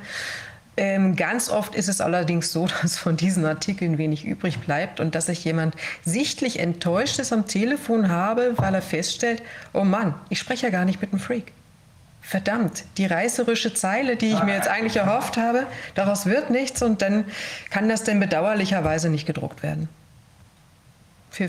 Ähm, 0.76 1.16
ganz 1.16 1.50
oft 1.50 1.74
ist 1.74 1.88
es 1.88 2.00
allerdings 2.00 2.52
so, 2.52 2.68
dass 2.82 2.96
von 2.96 3.16
diesen 3.16 3.44
Artikeln 3.44 3.98
wenig 3.98 4.24
übrig 4.24 4.60
bleibt 4.60 5.00
und 5.00 5.16
dass 5.16 5.28
ich 5.28 5.44
jemand 5.44 5.74
sichtlich 6.04 6.60
enttäuscht 6.60 7.18
ist 7.18 7.32
am 7.32 7.48
Telefon 7.48 8.10
habe, 8.10 8.52
weil 8.56 8.76
er 8.76 8.82
feststellt, 8.82 9.42
oh 9.72 9.82
Mann, 9.82 10.14
ich 10.28 10.38
spreche 10.38 10.66
ja 10.66 10.70
gar 10.70 10.84
nicht 10.84 11.00
mit 11.00 11.10
einem 11.10 11.20
Freak. 11.20 11.52
Verdammt, 12.20 12.84
die 12.96 13.06
reißerische 13.06 13.74
Zeile, 13.74 14.14
die 14.14 14.28
ich 14.28 14.42
mir 14.44 14.54
jetzt 14.54 14.68
eigentlich 14.68 14.96
erhofft 14.96 15.36
habe, 15.36 15.66
daraus 15.96 16.26
wird 16.26 16.50
nichts 16.50 16.80
und 16.80 17.02
dann 17.02 17.24
kann 17.70 17.88
das 17.88 18.04
denn 18.04 18.20
bedauerlicherweise 18.20 19.08
nicht 19.08 19.26
gedruckt 19.26 19.64
werden. 19.64 19.88
Vier, 21.30 21.48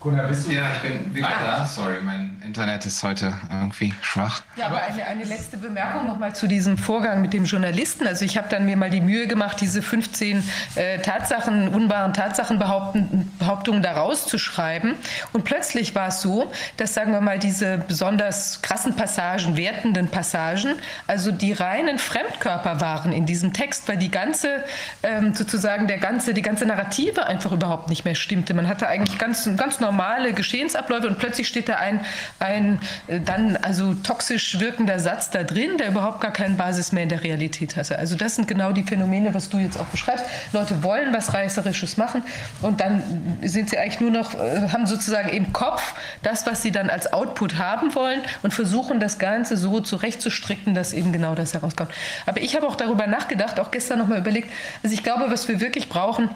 Gunnar, 0.00 0.28
bist 0.28 0.46
du? 0.46 0.52
Ja, 0.52 0.70
ich 0.76 0.88
bin 0.88 1.12
wieder 1.12 1.28
da. 1.44 1.66
Sorry, 1.66 1.96
mein 2.00 2.40
Internet 2.46 2.86
ist 2.86 3.02
heute 3.02 3.34
irgendwie 3.50 3.92
schwach. 4.00 4.42
Ja, 4.54 4.66
aber 4.66 4.80
eine, 4.80 5.04
eine 5.04 5.24
letzte 5.24 5.56
Bemerkung 5.56 6.06
nochmal 6.06 6.36
zu 6.36 6.46
diesem 6.46 6.78
Vorgang 6.78 7.20
mit 7.20 7.32
dem 7.32 7.46
Journalisten. 7.46 8.06
Also 8.06 8.24
ich 8.24 8.38
habe 8.38 8.48
dann 8.48 8.64
mir 8.64 8.76
mal 8.76 8.90
die 8.90 9.00
Mühe 9.00 9.26
gemacht, 9.26 9.60
diese 9.60 9.82
15 9.82 10.48
äh, 10.76 10.98
Tatsachen, 11.00 11.74
unwahren 11.74 12.12
Tatsachenbehauptungen 12.12 13.82
da 13.82 13.92
rauszuschreiben. 13.94 14.94
Und 15.32 15.44
plötzlich 15.44 15.96
war 15.96 16.08
es 16.08 16.20
so, 16.20 16.52
dass, 16.76 16.94
sagen 16.94 17.10
wir 17.10 17.20
mal, 17.20 17.40
diese 17.40 17.78
besonders 17.78 18.62
krassen 18.62 18.94
Passagen, 18.94 19.56
wertenden 19.56 20.06
Passagen, 20.06 20.76
also 21.08 21.32
die 21.32 21.54
reinen 21.54 21.98
Fremdkörper 21.98 22.80
waren 22.80 23.12
in 23.12 23.26
diesem 23.26 23.52
Text, 23.52 23.88
weil 23.88 23.96
die 23.96 24.12
ganze, 24.12 24.64
ähm, 25.02 25.34
sozusagen 25.34 25.88
der 25.88 25.98
ganze, 25.98 26.34
die 26.34 26.42
ganze 26.42 26.66
Narrative 26.66 27.26
einfach 27.26 27.50
überhaupt 27.50 27.88
nicht 27.88 28.04
mehr 28.04 28.14
stimmte. 28.14 28.54
Man 28.54 28.68
hatte 28.68 28.86
eigentlich 28.86 29.18
ganz, 29.18 29.50
ganz 29.56 29.80
normale 29.88 30.34
Geschehensabläufe 30.34 31.06
und 31.06 31.18
plötzlich 31.18 31.48
steht 31.48 31.68
da 31.68 31.76
ein, 31.76 32.00
ein 32.38 32.78
äh, 33.06 33.20
dann 33.20 33.56
also 33.56 33.94
toxisch 33.94 34.60
wirkender 34.60 34.98
Satz 34.98 35.30
da 35.30 35.42
drin, 35.44 35.78
der 35.78 35.88
überhaupt 35.88 36.20
gar 36.20 36.32
keine 36.32 36.54
Basis 36.54 36.92
mehr 36.92 37.04
in 37.04 37.08
der 37.08 37.24
Realität 37.24 37.76
hatte. 37.76 37.98
Also 37.98 38.16
das 38.16 38.36
sind 38.36 38.46
genau 38.46 38.72
die 38.72 38.82
Phänomene, 38.82 39.32
was 39.32 39.48
du 39.48 39.58
jetzt 39.58 39.78
auch 39.78 39.86
beschreibst. 39.86 40.24
Leute 40.52 40.82
wollen 40.82 41.12
was 41.14 41.32
Reißerisches 41.32 41.96
machen 41.96 42.22
und 42.60 42.80
dann 42.80 43.02
sind 43.42 43.70
sie 43.70 43.78
eigentlich 43.78 44.00
nur 44.00 44.10
noch, 44.10 44.34
äh, 44.34 44.68
haben 44.72 44.86
sozusagen 44.86 45.30
im 45.30 45.52
Kopf 45.52 45.94
das, 46.22 46.46
was 46.46 46.62
sie 46.62 46.70
dann 46.70 46.90
als 46.90 47.12
Output 47.12 47.56
haben 47.56 47.94
wollen 47.94 48.20
und 48.42 48.52
versuchen 48.52 49.00
das 49.00 49.18
Ganze 49.18 49.56
so 49.56 49.80
zurechtzustricken, 49.80 50.74
dass 50.74 50.92
eben 50.92 51.12
genau 51.12 51.34
das 51.34 51.54
herauskommt. 51.54 51.92
Aber 52.26 52.42
ich 52.42 52.56
habe 52.56 52.66
auch 52.66 52.76
darüber 52.76 53.06
nachgedacht, 53.06 53.58
auch 53.58 53.70
gestern 53.70 53.98
nochmal 53.98 54.18
überlegt, 54.18 54.50
also 54.82 54.92
ich 54.92 55.02
glaube, 55.02 55.30
was 55.30 55.48
wir 55.48 55.60
wirklich 55.60 55.88
brauchen, 55.88 56.28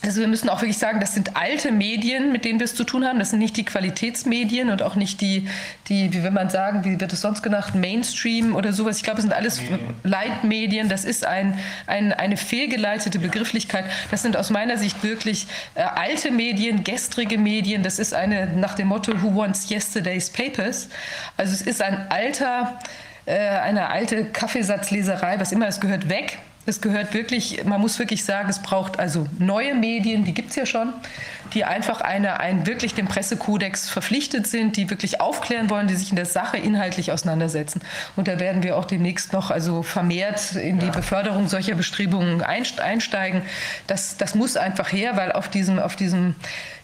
also 0.00 0.20
wir 0.20 0.28
müssen 0.28 0.48
auch 0.48 0.60
wirklich 0.60 0.78
sagen, 0.78 1.00
das 1.00 1.14
sind 1.14 1.36
alte 1.36 1.72
Medien, 1.72 2.30
mit 2.30 2.44
denen 2.44 2.60
wir 2.60 2.66
es 2.66 2.74
zu 2.76 2.84
tun 2.84 3.04
haben. 3.04 3.18
Das 3.18 3.30
sind 3.30 3.40
nicht 3.40 3.56
die 3.56 3.64
Qualitätsmedien 3.64 4.70
und 4.70 4.80
auch 4.80 4.94
nicht 4.94 5.20
die, 5.20 5.48
die 5.88 6.12
wie 6.12 6.22
will 6.22 6.30
man 6.30 6.50
sagen, 6.50 6.84
wie 6.84 7.00
wird 7.00 7.12
es 7.12 7.20
sonst 7.20 7.42
genannt, 7.42 7.74
Mainstream 7.74 8.54
oder 8.54 8.72
sowas. 8.72 8.98
Ich 8.98 9.02
glaube, 9.02 9.18
es 9.18 9.24
sind 9.24 9.32
alles 9.32 9.60
Leitmedien. 10.04 10.88
Das 10.88 11.04
ist 11.04 11.26
ein, 11.26 11.58
ein, 11.86 12.12
eine 12.12 12.36
fehlgeleitete 12.36 13.18
Begrifflichkeit. 13.18 13.86
Das 14.12 14.22
sind 14.22 14.36
aus 14.36 14.50
meiner 14.50 14.76
Sicht 14.76 15.02
wirklich 15.02 15.48
äh, 15.74 15.82
alte 15.82 16.30
Medien, 16.30 16.84
gestrige 16.84 17.36
Medien. 17.36 17.82
Das 17.82 17.98
ist 17.98 18.14
eine 18.14 18.46
nach 18.46 18.74
dem 18.74 18.88
Motto 18.88 19.20
Who 19.20 19.34
wants 19.34 19.68
yesterday's 19.68 20.30
papers? 20.30 20.88
Also 21.36 21.52
es 21.52 21.62
ist 21.62 21.82
ein 21.82 22.06
alter, 22.08 22.78
äh, 23.26 23.36
eine 23.36 23.88
alte 23.90 24.26
Kaffeesatzleserei, 24.26 25.40
was 25.40 25.50
immer, 25.50 25.66
es 25.66 25.80
gehört 25.80 26.08
weg. 26.08 26.38
Es 26.68 26.82
gehört 26.82 27.14
wirklich, 27.14 27.64
man 27.64 27.80
muss 27.80 27.98
wirklich 27.98 28.24
sagen, 28.24 28.50
es 28.50 28.60
braucht 28.60 28.98
also 28.98 29.26
neue 29.38 29.74
Medien, 29.74 30.26
die 30.26 30.34
gibt 30.34 30.50
es 30.50 30.56
ja 30.56 30.66
schon, 30.66 30.92
die 31.54 31.64
einfach 31.64 32.02
eine, 32.02 32.40
ein, 32.40 32.66
wirklich 32.66 32.92
dem 32.92 33.08
Pressekodex 33.08 33.88
verpflichtet 33.88 34.46
sind, 34.46 34.76
die 34.76 34.90
wirklich 34.90 35.18
aufklären 35.18 35.70
wollen, 35.70 35.88
die 35.88 35.96
sich 35.96 36.10
in 36.10 36.16
der 36.16 36.26
Sache 36.26 36.58
inhaltlich 36.58 37.10
auseinandersetzen. 37.10 37.80
Und 38.16 38.28
da 38.28 38.38
werden 38.38 38.62
wir 38.62 38.76
auch 38.76 38.84
demnächst 38.84 39.32
noch 39.32 39.50
also 39.50 39.82
vermehrt 39.82 40.56
in 40.56 40.78
die 40.78 40.90
Beförderung 40.90 41.48
solcher 41.48 41.74
Bestrebungen 41.74 42.42
einsteigen. 42.42 43.40
Das, 43.86 44.18
das 44.18 44.34
muss 44.34 44.58
einfach 44.58 44.92
her, 44.92 45.16
weil 45.16 45.32
auf 45.32 45.48
diesem, 45.48 45.78
auf 45.78 45.96
diesem, 45.96 46.34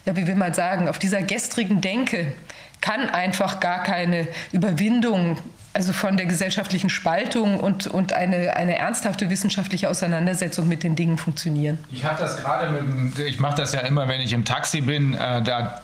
ja, 0.07 0.17
wie 0.17 0.27
will 0.27 0.37
man 0.37 0.55
sagen, 0.55 0.89
auf 0.89 0.99
dieser 0.99 1.21
gestrigen 1.21 1.83
Denke 1.83 2.33
kann 2.81 3.11
einfach 3.11 3.61
gar 3.61 3.83
keine 3.83 4.29
Überwindung 4.51 5.37
also 5.75 5.93
von 5.93 6.17
der 6.17 6.27
gesellschaftlichen 6.27 6.89
Spaltung 6.89 7.59
und, 7.59 7.89
und 7.89 8.13
eine, 8.13 8.57
eine 8.57 8.79
ernsthafte 8.79 9.29
wissenschaftliche 9.29 9.91
Auseinandersetzung 9.91 10.69
mit 10.69 10.85
den 10.85 10.95
Dingen 10.95 11.19
funktionieren. 11.19 11.79
Ich 11.91 12.05
habe 12.05 12.19
das 12.21 12.37
gerade 12.37 12.71
mit, 12.71 13.19
ich 13.19 13.41
mache 13.41 13.57
das 13.57 13.73
ja 13.73 13.81
immer, 13.81 14.09
wenn 14.09 14.21
ich 14.21 14.33
im 14.33 14.45
Taxi 14.45 14.81
bin, 14.81 15.15
äh, 15.15 15.43
da 15.43 15.83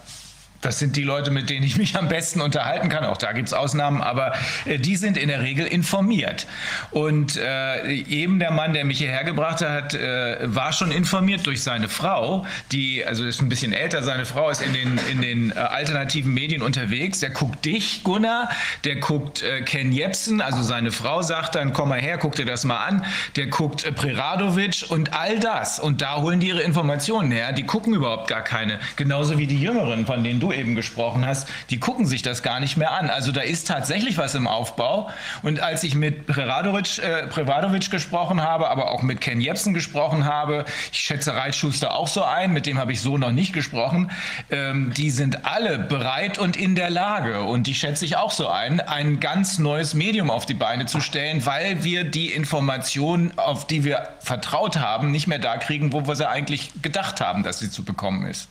das 0.61 0.79
sind 0.79 0.97
die 0.97 1.03
Leute, 1.03 1.31
mit 1.31 1.49
denen 1.49 1.65
ich 1.65 1.77
mich 1.77 1.97
am 1.97 2.09
besten 2.09 2.41
unterhalten 2.41 2.89
kann. 2.89 3.05
Auch 3.05 3.17
da 3.17 3.33
gibt 3.33 3.49
es 3.49 3.55
Ausnahmen, 3.55 4.03
aber 4.03 4.33
äh, 4.67 4.79
die 4.79 4.97
sind 4.97 5.17
in 5.17 5.29
der 5.29 5.43
Regel 5.43 5.67
informiert. 5.67 6.47
Und 6.91 7.37
äh, 7.37 7.93
eben 7.93 8.39
der 8.39 8.51
Mann, 8.51 8.73
der 8.75 8.85
mich 8.85 8.99
hierher 8.99 9.25
gebracht 9.25 9.63
hat, 9.63 9.95
äh, 9.95 10.37
war 10.43 10.73
schon 10.73 10.91
informiert 10.91 11.47
durch 11.47 11.63
seine 11.63 11.89
Frau, 11.89 12.47
die, 12.73 13.05
also 13.05 13.25
ist 13.25 13.41
ein 13.41 13.49
bisschen 13.49 13.73
älter, 13.73 14.03
seine 14.03 14.27
Frau 14.27 14.51
ist 14.51 14.63
in 14.63 14.73
den, 14.73 15.01
in 15.11 15.23
den 15.23 15.51
äh, 15.51 15.55
alternativen 15.55 16.33
Medien 16.35 16.63
unterwegs. 16.63 17.21
Der 17.21 17.31
guckt 17.31 17.65
dich, 17.65 18.03
Gunnar, 18.03 18.51
der 18.85 18.97
guckt 18.97 19.43
äh, 19.43 19.63
Ken 19.63 19.93
Jepsen, 19.93 20.41
also 20.41 20.63
seine 20.63 20.93
Frau 20.93 21.23
sagt 21.23 21.55
dann, 21.55 21.73
komm 21.73 21.89
mal 21.89 22.01
her, 22.01 22.19
guck 22.19 22.35
dir 22.35 22.45
das 22.45 22.65
mal 22.65 22.85
an. 22.85 23.05
Der 23.37 23.47
guckt 23.47 23.85
äh, 23.85 23.93
Preradovic 23.93 24.87
und 24.89 25.15
all 25.15 25.39
das. 25.39 25.81
Und 25.81 26.03
da 26.03 26.17
holen 26.17 26.41
die 26.41 26.49
ihre 26.49 26.63
Informationen 26.63 27.31
her. 27.31 27.53
Die 27.53 27.65
gucken 27.65 27.95
überhaupt 27.95 28.29
gar 28.29 28.43
keine. 28.43 28.79
Genauso 28.97 29.39
wie 29.39 29.47
die 29.47 29.61
Jüngeren, 29.61 30.05
von 30.05 30.23
denen 30.23 30.41
du 30.41 30.50
eben 30.53 30.75
gesprochen 30.75 31.27
hast, 31.27 31.49
die 31.71 31.79
gucken 31.79 32.07
sich 32.07 32.23
das 32.23 32.43
gar 32.43 32.61
nicht 32.61 32.77
mehr 32.77 32.93
an. 32.93 33.11
Also 33.11 33.33
da 33.33 33.41
ist 33.41 33.67
tatsächlich 33.67 34.19
was 34.19 34.35
im 34.35 34.47
Aufbau. 34.47 35.11
Und 35.43 35.61
als 35.61 35.83
ich 35.85 35.95
mit 35.95 36.27
Preradovic, 36.27 36.99
äh, 36.99 37.27
Preradovic 37.27 37.91
gesprochen 37.91 38.43
habe, 38.43 38.71
aber 38.71 38.91
auch 38.91 39.03
mit 39.03 39.21
Ken 39.21 39.41
Jepsen 39.41 39.75
gesprochen 39.75 40.25
habe, 40.25 40.65
ich 40.93 41.01
schätze 41.01 41.35
Reitschuster 41.35 41.95
auch 41.95 42.09
so 42.09 42.23
ein, 42.23 42.53
mit 42.53 42.67
dem 42.67 42.79
habe 42.79 42.93
ich 42.93 43.01
so 43.01 43.19
noch 43.19 43.33
nicht 43.33 43.53
gesprochen, 43.53 44.11
ähm, 44.51 44.93
die 44.97 45.11
sind 45.11 45.45
alle 45.45 45.79
bereit 45.79 46.39
und 46.39 46.57
in 46.57 46.75
der 46.75 46.91
Lage, 46.91 47.43
und 47.43 47.67
die 47.67 47.75
schätze 47.75 48.05
ich 48.05 48.17
auch 48.17 48.31
so 48.31 48.49
ein, 48.49 48.81
ein 48.81 49.21
ganz 49.21 49.59
neues 49.59 49.95
Medium 49.95 50.31
auf 50.31 50.47
die 50.47 50.55
Beine 50.55 50.87
zu 50.87 51.01
stellen, 51.01 51.45
weil 51.47 51.85
wir 51.85 52.05
die 52.05 52.29
Informationen, 52.29 53.33
auf 53.37 53.67
die 53.67 53.85
wir 53.85 54.09
vertraut 54.21 54.79
haben, 54.79 55.11
nicht 55.11 55.27
mehr 55.27 55.39
da 55.39 55.57
kriegen, 55.57 55.93
wo 55.93 56.07
wir 56.07 56.17
sie 56.17 56.29
eigentlich 56.29 56.71
gedacht 56.83 57.21
haben, 57.21 57.43
dass 57.43 57.59
sie 57.59 57.71
zu 57.71 57.85
bekommen 57.85 58.27
ist. 58.27 58.49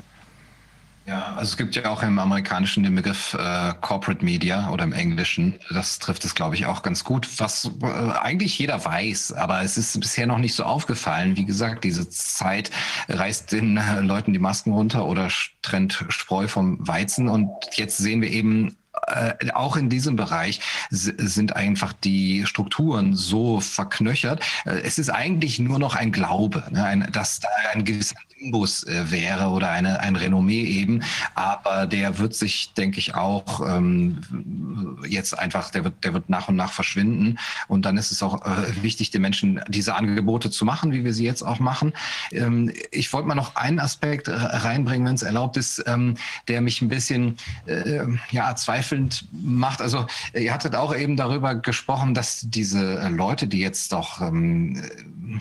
Ja, 1.09 1.33
also 1.35 1.49
es 1.49 1.57
gibt 1.57 1.75
ja 1.75 1.89
auch 1.89 2.03
im 2.03 2.19
Amerikanischen 2.19 2.83
den 2.83 2.93
Begriff 2.93 3.33
äh, 3.33 3.73
Corporate 3.81 4.23
Media 4.23 4.69
oder 4.69 4.83
im 4.83 4.93
Englischen. 4.93 5.57
Das 5.73 5.97
trifft 5.97 6.23
es, 6.23 6.35
glaube 6.35 6.53
ich, 6.53 6.67
auch 6.67 6.83
ganz 6.83 7.03
gut, 7.03 7.27
was 7.39 7.71
äh, 7.81 7.85
eigentlich 8.21 8.59
jeder 8.59 8.85
weiß, 8.85 9.33
aber 9.33 9.63
es 9.63 9.75
ist 9.75 9.99
bisher 9.99 10.27
noch 10.27 10.37
nicht 10.37 10.53
so 10.53 10.65
aufgefallen. 10.65 11.35
Wie 11.35 11.45
gesagt, 11.45 11.83
diese 11.83 12.07
Zeit 12.09 12.69
reißt 13.07 13.51
den 13.51 13.77
äh, 13.77 14.01
Leuten 14.01 14.33
die 14.33 14.39
Masken 14.39 14.71
runter 14.71 15.07
oder 15.07 15.29
trennt 15.63 16.05
Spreu 16.09 16.47
vom 16.47 16.87
Weizen 16.87 17.27
und 17.27 17.49
jetzt 17.73 17.97
sehen 17.97 18.21
wir 18.21 18.29
eben 18.29 18.77
äh, 19.07 19.51
auch 19.53 19.77
in 19.77 19.89
diesem 19.89 20.15
Bereich 20.15 20.59
sind 20.91 21.55
einfach 21.55 21.91
die 21.91 22.45
Strukturen 22.45 23.15
so 23.15 23.61
verknöchert. 23.61 24.43
Äh, 24.65 24.81
es 24.81 24.99
ist 24.99 25.09
eigentlich 25.09 25.57
nur 25.57 25.79
noch 25.79 25.95
ein 25.95 26.11
Glaube, 26.11 26.65
ne, 26.69 26.83
ein, 26.83 27.09
dass 27.11 27.39
da 27.39 27.49
ein 27.73 27.83
gewisser 27.83 28.15
Nimbus 28.39 28.83
äh, 28.83 29.11
wäre 29.11 29.47
oder 29.49 29.69
eine, 29.71 29.99
ein 29.99 30.15
Renommee 30.15 30.63
eben. 30.63 31.03
Aber 31.35 31.85
der 31.85 32.17
wird 32.19 32.33
sich, 32.33 32.73
denke 32.73 32.99
ich, 32.99 33.15
auch 33.15 33.61
ähm, 33.67 34.97
jetzt 35.07 35.37
einfach, 35.37 35.71
der 35.71 35.83
wird, 35.83 36.03
der 36.03 36.13
wird 36.13 36.29
nach 36.29 36.47
und 36.47 36.55
nach 36.55 36.71
verschwinden. 36.71 37.37
Und 37.67 37.85
dann 37.85 37.97
ist 37.97 38.11
es 38.11 38.23
auch 38.23 38.45
äh, 38.45 38.83
wichtig, 38.83 39.11
den 39.11 39.21
Menschen 39.21 39.61
diese 39.67 39.95
Angebote 39.95 40.49
zu 40.51 40.65
machen, 40.65 40.91
wie 40.91 41.03
wir 41.03 41.13
sie 41.13 41.25
jetzt 41.25 41.43
auch 41.43 41.59
machen. 41.59 41.93
Ähm, 42.31 42.71
ich 42.91 43.11
wollte 43.13 43.27
mal 43.27 43.35
noch 43.35 43.55
einen 43.55 43.79
Aspekt 43.79 44.29
reinbringen, 44.29 45.07
wenn 45.07 45.15
es 45.15 45.23
erlaubt 45.23 45.57
ist, 45.57 45.83
ähm, 45.85 46.15
der 46.47 46.61
mich 46.61 46.81
ein 46.81 46.89
bisschen 46.89 47.37
äh, 47.65 48.05
ja, 48.31 48.55
zweifelnd 48.55 49.27
macht. 49.31 49.81
Also 49.81 50.07
ihr 50.33 50.53
hattet 50.53 50.75
auch 50.75 50.95
eben 50.95 51.17
darüber 51.17 51.55
gesprochen, 51.55 52.13
dass 52.13 52.41
diese 52.43 53.09
Leute, 53.09 53.47
die 53.47 53.59
jetzt 53.59 53.91
doch 53.91 54.21
ähm, 54.21 54.81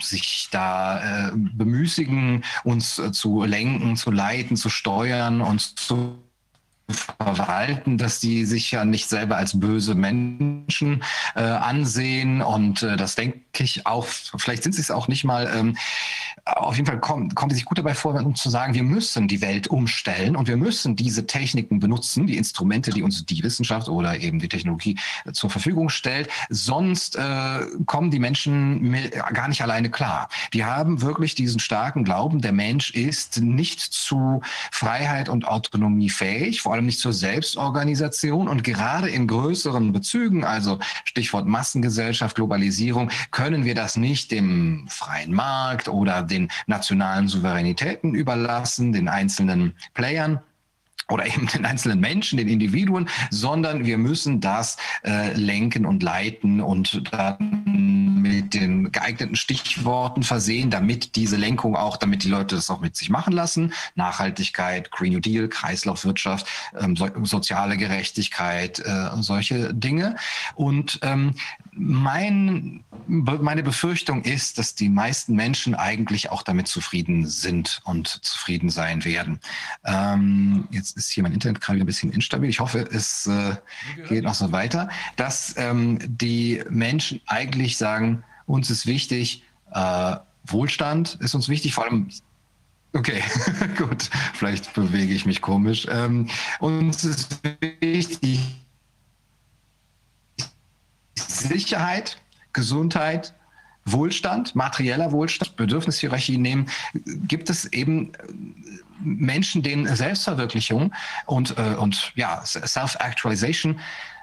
sich 0.01 0.47
da 0.51 1.29
äh, 1.29 1.31
bemüßigen, 1.35 2.43
uns 2.63 2.99
äh, 2.99 3.11
zu 3.11 3.43
lenken, 3.43 3.95
zu 3.95 4.11
leiten, 4.11 4.57
zu 4.57 4.69
steuern, 4.69 5.41
uns 5.41 5.75
zu 5.75 6.19
verwalten, 6.89 7.97
dass 7.97 8.19
die 8.19 8.45
sich 8.45 8.71
ja 8.71 8.85
nicht 8.85 9.09
selber 9.09 9.37
als 9.37 9.59
böse 9.59 9.95
Menschen 9.95 11.03
äh, 11.35 11.41
ansehen. 11.41 12.41
Und 12.41 12.83
äh, 12.83 12.97
das 12.97 13.15
denke 13.15 13.39
ich 13.59 13.85
auch, 13.85 14.05
vielleicht 14.05 14.63
sind 14.63 14.73
sie 14.73 14.81
es 14.81 14.91
auch 14.91 15.07
nicht 15.07 15.23
mal, 15.23 15.51
ähm, 15.53 15.77
auf 16.55 16.75
jeden 16.75 16.87
Fall 16.87 16.99
kommen, 16.99 17.33
sie 17.49 17.55
sich 17.55 17.65
gut 17.65 17.77
dabei 17.77 17.93
vor, 17.93 18.15
um 18.15 18.35
zu 18.35 18.49
sagen, 18.49 18.73
wir 18.73 18.83
müssen 18.83 19.27
die 19.27 19.41
Welt 19.41 19.67
umstellen 19.67 20.35
und 20.35 20.47
wir 20.47 20.57
müssen 20.57 20.95
diese 20.95 21.25
Techniken 21.25 21.79
benutzen, 21.79 22.27
die 22.27 22.37
Instrumente, 22.37 22.91
die 22.91 23.03
uns 23.03 23.25
die 23.25 23.43
Wissenschaft 23.43 23.89
oder 23.89 24.19
eben 24.19 24.39
die 24.39 24.49
Technologie 24.49 24.97
äh, 25.25 25.31
zur 25.31 25.49
Verfügung 25.49 25.89
stellt, 25.89 26.29
sonst 26.49 27.15
äh, 27.15 27.65
kommen 27.85 28.11
die 28.11 28.19
Menschen 28.19 28.95
gar 29.33 29.47
nicht 29.47 29.61
alleine 29.61 29.89
klar. 29.89 30.29
Die 30.53 30.65
haben 30.65 31.01
wirklich 31.01 31.35
diesen 31.35 31.59
starken 31.59 32.03
Glauben, 32.03 32.41
der 32.41 32.51
Mensch 32.51 32.91
ist 32.91 33.41
nicht 33.41 33.79
zu 33.79 34.41
Freiheit 34.71 35.29
und 35.29 35.47
Autonomie 35.47 36.09
fähig, 36.09 36.61
vor 36.61 36.73
allem 36.73 36.85
nicht 36.85 36.99
zur 36.99 37.13
Selbstorganisation. 37.13 38.47
Und 38.47 38.63
gerade 38.63 39.09
in 39.09 39.27
größeren 39.27 39.91
Bezügen, 39.91 40.43
also 40.43 40.79
Stichwort 41.05 41.45
Massengesellschaft, 41.47 42.35
Globalisierung, 42.35 43.09
können 43.31 43.65
wir 43.65 43.75
das 43.75 43.97
nicht 43.97 44.31
dem 44.31 44.87
freien 44.89 45.33
Markt 45.33 45.87
oder 45.87 46.21
den 46.39 46.51
nationalen 46.67 47.27
Souveränitäten 47.27 48.13
überlassen, 48.13 48.91
den 48.91 49.07
einzelnen 49.07 49.75
Playern 49.93 50.39
oder 51.09 51.25
eben 51.25 51.47
den 51.47 51.65
einzelnen 51.65 51.99
Menschen, 51.99 52.37
den 52.37 52.47
Individuen, 52.47 53.09
sondern 53.31 53.85
wir 53.85 53.97
müssen 53.97 54.41
das 54.41 54.77
äh, 55.03 55.33
lenken 55.33 55.85
und 55.85 56.03
leiten 56.03 56.61
und 56.61 57.01
dann 57.11 58.13
mit 58.21 58.53
den 58.53 58.91
geeigneten 58.91 59.35
Stichworten 59.35 60.23
versehen, 60.23 60.69
damit 60.69 61.15
diese 61.15 61.35
Lenkung 61.35 61.75
auch, 61.75 61.97
damit 61.97 62.23
die 62.23 62.29
Leute 62.29 62.55
das 62.55 62.69
auch 62.69 62.79
mit 62.79 62.95
sich 62.95 63.09
machen 63.09 63.33
lassen. 63.33 63.73
Nachhaltigkeit, 63.95 64.91
Green 64.91 65.13
New 65.13 65.19
Deal, 65.19 65.47
Kreislaufwirtschaft, 65.47 66.45
ähm, 66.79 66.95
so, 66.95 67.07
soziale 67.23 67.77
Gerechtigkeit, 67.77 68.79
äh, 68.79 69.09
solche 69.21 69.73
Dinge. 69.73 70.15
Und 70.55 70.99
ähm, 71.01 71.33
mein, 71.73 72.83
meine 73.07 73.63
Befürchtung 73.63 74.23
ist, 74.23 74.57
dass 74.57 74.75
die 74.75 74.89
meisten 74.89 75.35
Menschen 75.35 75.75
eigentlich 75.75 76.31
auch 76.31 76.43
damit 76.43 76.67
zufrieden 76.67 77.27
sind 77.27 77.81
und 77.83 78.07
zufrieden 78.07 78.69
sein 78.69 79.05
werden. 79.05 79.39
Ähm, 79.85 80.67
jetzt 80.71 80.97
ist 80.97 81.09
hier 81.09 81.23
mein 81.23 81.33
Internet 81.33 81.61
gerade 81.61 81.79
ein 81.79 81.85
bisschen 81.85 82.11
instabil. 82.11 82.49
Ich 82.49 82.59
hoffe, 82.59 82.87
es 82.91 83.27
äh, 83.27 83.55
geht 84.07 84.23
noch 84.23 84.35
so 84.35 84.51
weiter, 84.51 84.89
dass 85.15 85.55
ähm, 85.57 85.99
die 86.05 86.63
Menschen 86.69 87.21
eigentlich 87.27 87.77
sagen, 87.77 88.23
uns 88.45 88.69
ist 88.69 88.85
wichtig, 88.85 89.43
äh, 89.71 90.15
Wohlstand 90.45 91.17
ist 91.21 91.35
uns 91.35 91.49
wichtig, 91.49 91.73
vor 91.73 91.85
allem 91.85 92.09
Okay, 92.91 93.21
gut. 93.77 94.09
Vielleicht 94.33 94.73
bewege 94.73 95.13
ich 95.13 95.27
mich 95.27 95.41
komisch. 95.41 95.85
Ähm, 95.91 96.27
uns 96.59 97.03
ist 97.03 97.39
wichtig, 97.81 98.39
Sicherheit, 101.29 102.21
Gesundheit, 102.53 103.33
Wohlstand, 103.85 104.55
materieller 104.55 105.11
Wohlstand, 105.11 105.55
Bedürfnishierarchie 105.55 106.37
nehmen, 106.37 106.69
gibt 106.93 107.49
es 107.49 107.65
eben 107.71 108.13
äh, 108.13 108.17
Menschen, 109.01 109.63
denen 109.63 109.87
Selbstverwirklichung 109.95 110.93
und, 111.25 111.57
äh, 111.57 111.75
und 111.75 112.11
ja, 112.15 112.41
Self-Actualization 112.45 113.79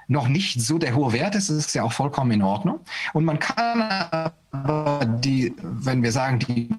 noch 0.09 0.27
nicht 0.29 0.61
so 0.61 0.77
der 0.77 0.95
hohe 0.95 1.11
Wert 1.11 1.35
ist, 1.35 1.49
ist 1.49 1.75
ja 1.75 1.83
auch 1.83 1.91
vollkommen 1.91 2.31
in 2.31 2.41
Ordnung. 2.41 2.79
Und 3.13 3.25
man 3.25 3.39
kann 3.39 3.81
aber 3.81 5.05
die, 5.05 5.53
wenn 5.61 6.01
wir 6.01 6.13
sagen, 6.13 6.39
die 6.39 6.69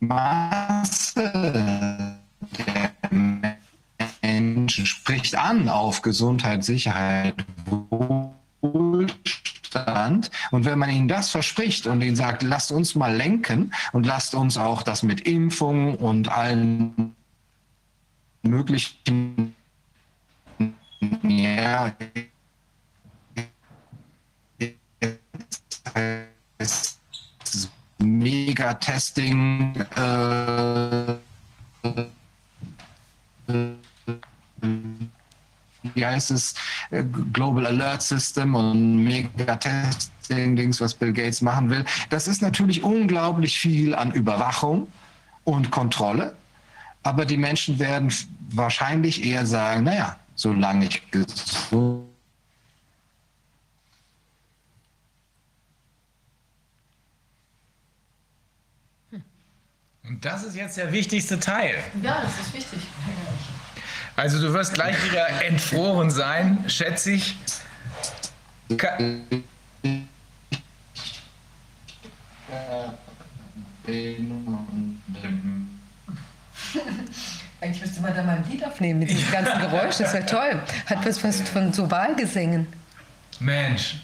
Masse 0.00 1.30
der 2.58 2.90
Menschen 4.20 4.86
spricht 4.86 5.36
an 5.36 5.68
auf 5.68 6.02
Gesundheit, 6.02 6.64
Sicherheit, 6.64 7.34
Wohlstand, 8.60 9.61
Wohlstand. 9.74 10.30
Und 10.50 10.64
wenn 10.64 10.78
man 10.78 10.90
ihnen 10.90 11.08
das 11.08 11.30
verspricht 11.30 11.86
und 11.86 12.02
ihnen 12.02 12.16
sagt, 12.16 12.42
lasst 12.42 12.72
uns 12.72 12.94
mal 12.94 13.14
lenken 13.14 13.72
und 13.92 14.06
lasst 14.06 14.34
uns 14.34 14.56
auch 14.56 14.82
das 14.82 15.02
mit 15.02 15.22
Impfung 15.22 15.96
und 15.96 16.28
allen 16.28 17.14
möglichen 18.42 19.54
ja, 21.22 21.92
Mega-Testing 27.98 29.74
äh, 29.96 31.14
wie 35.94 36.04
heißt 36.04 36.30
es, 36.30 36.54
äh, 36.90 37.04
Global 37.32 37.66
Alert 37.66 38.02
System 38.02 38.54
und 38.54 39.04
Mega-Testing-Dings, 39.04 40.80
was 40.80 40.94
Bill 40.94 41.12
Gates 41.12 41.42
machen 41.42 41.70
will. 41.70 41.84
Das 42.10 42.28
ist 42.28 42.42
natürlich 42.42 42.82
unglaublich 42.82 43.58
viel 43.58 43.94
an 43.94 44.12
Überwachung 44.12 44.88
und 45.44 45.70
Kontrolle. 45.70 46.36
Aber 47.02 47.24
die 47.24 47.36
Menschen 47.36 47.78
werden 47.78 48.12
wahrscheinlich 48.50 49.24
eher 49.24 49.44
sagen, 49.46 49.84
naja, 49.84 50.16
solange 50.34 50.86
ich 50.86 51.10
gesund 51.10 52.06
Und 60.04 60.24
das 60.24 60.44
ist 60.44 60.56
jetzt 60.56 60.76
der 60.76 60.92
wichtigste 60.92 61.40
Teil. 61.40 61.82
Ja, 62.02 62.20
das 62.20 62.38
ist 62.38 62.52
wichtig. 62.52 62.80
Also 64.16 64.40
du 64.40 64.52
wirst 64.52 64.74
gleich 64.74 64.96
wieder 65.04 65.26
entfroren 65.42 66.10
sein, 66.10 66.64
schätze 66.68 67.12
ich. 67.12 67.36
Ka 68.76 68.98
Eigentlich 77.60 77.80
müsste 77.80 78.00
man 78.00 78.14
da 78.14 78.22
mal 78.22 78.36
ein 78.36 78.44
Lied 78.50 78.64
aufnehmen 78.64 79.00
mit 79.00 79.10
diesen 79.10 79.30
ganzen 79.30 79.60
Geräuschen. 79.60 80.04
Das 80.04 80.14
wäre 80.14 80.26
toll. 80.26 80.60
Hat 80.86 81.06
was, 81.06 81.22
was 81.22 81.40
von 81.42 81.72
so 81.72 81.90
Wahlgesängen. 81.90 82.66
Mensch. 83.38 83.96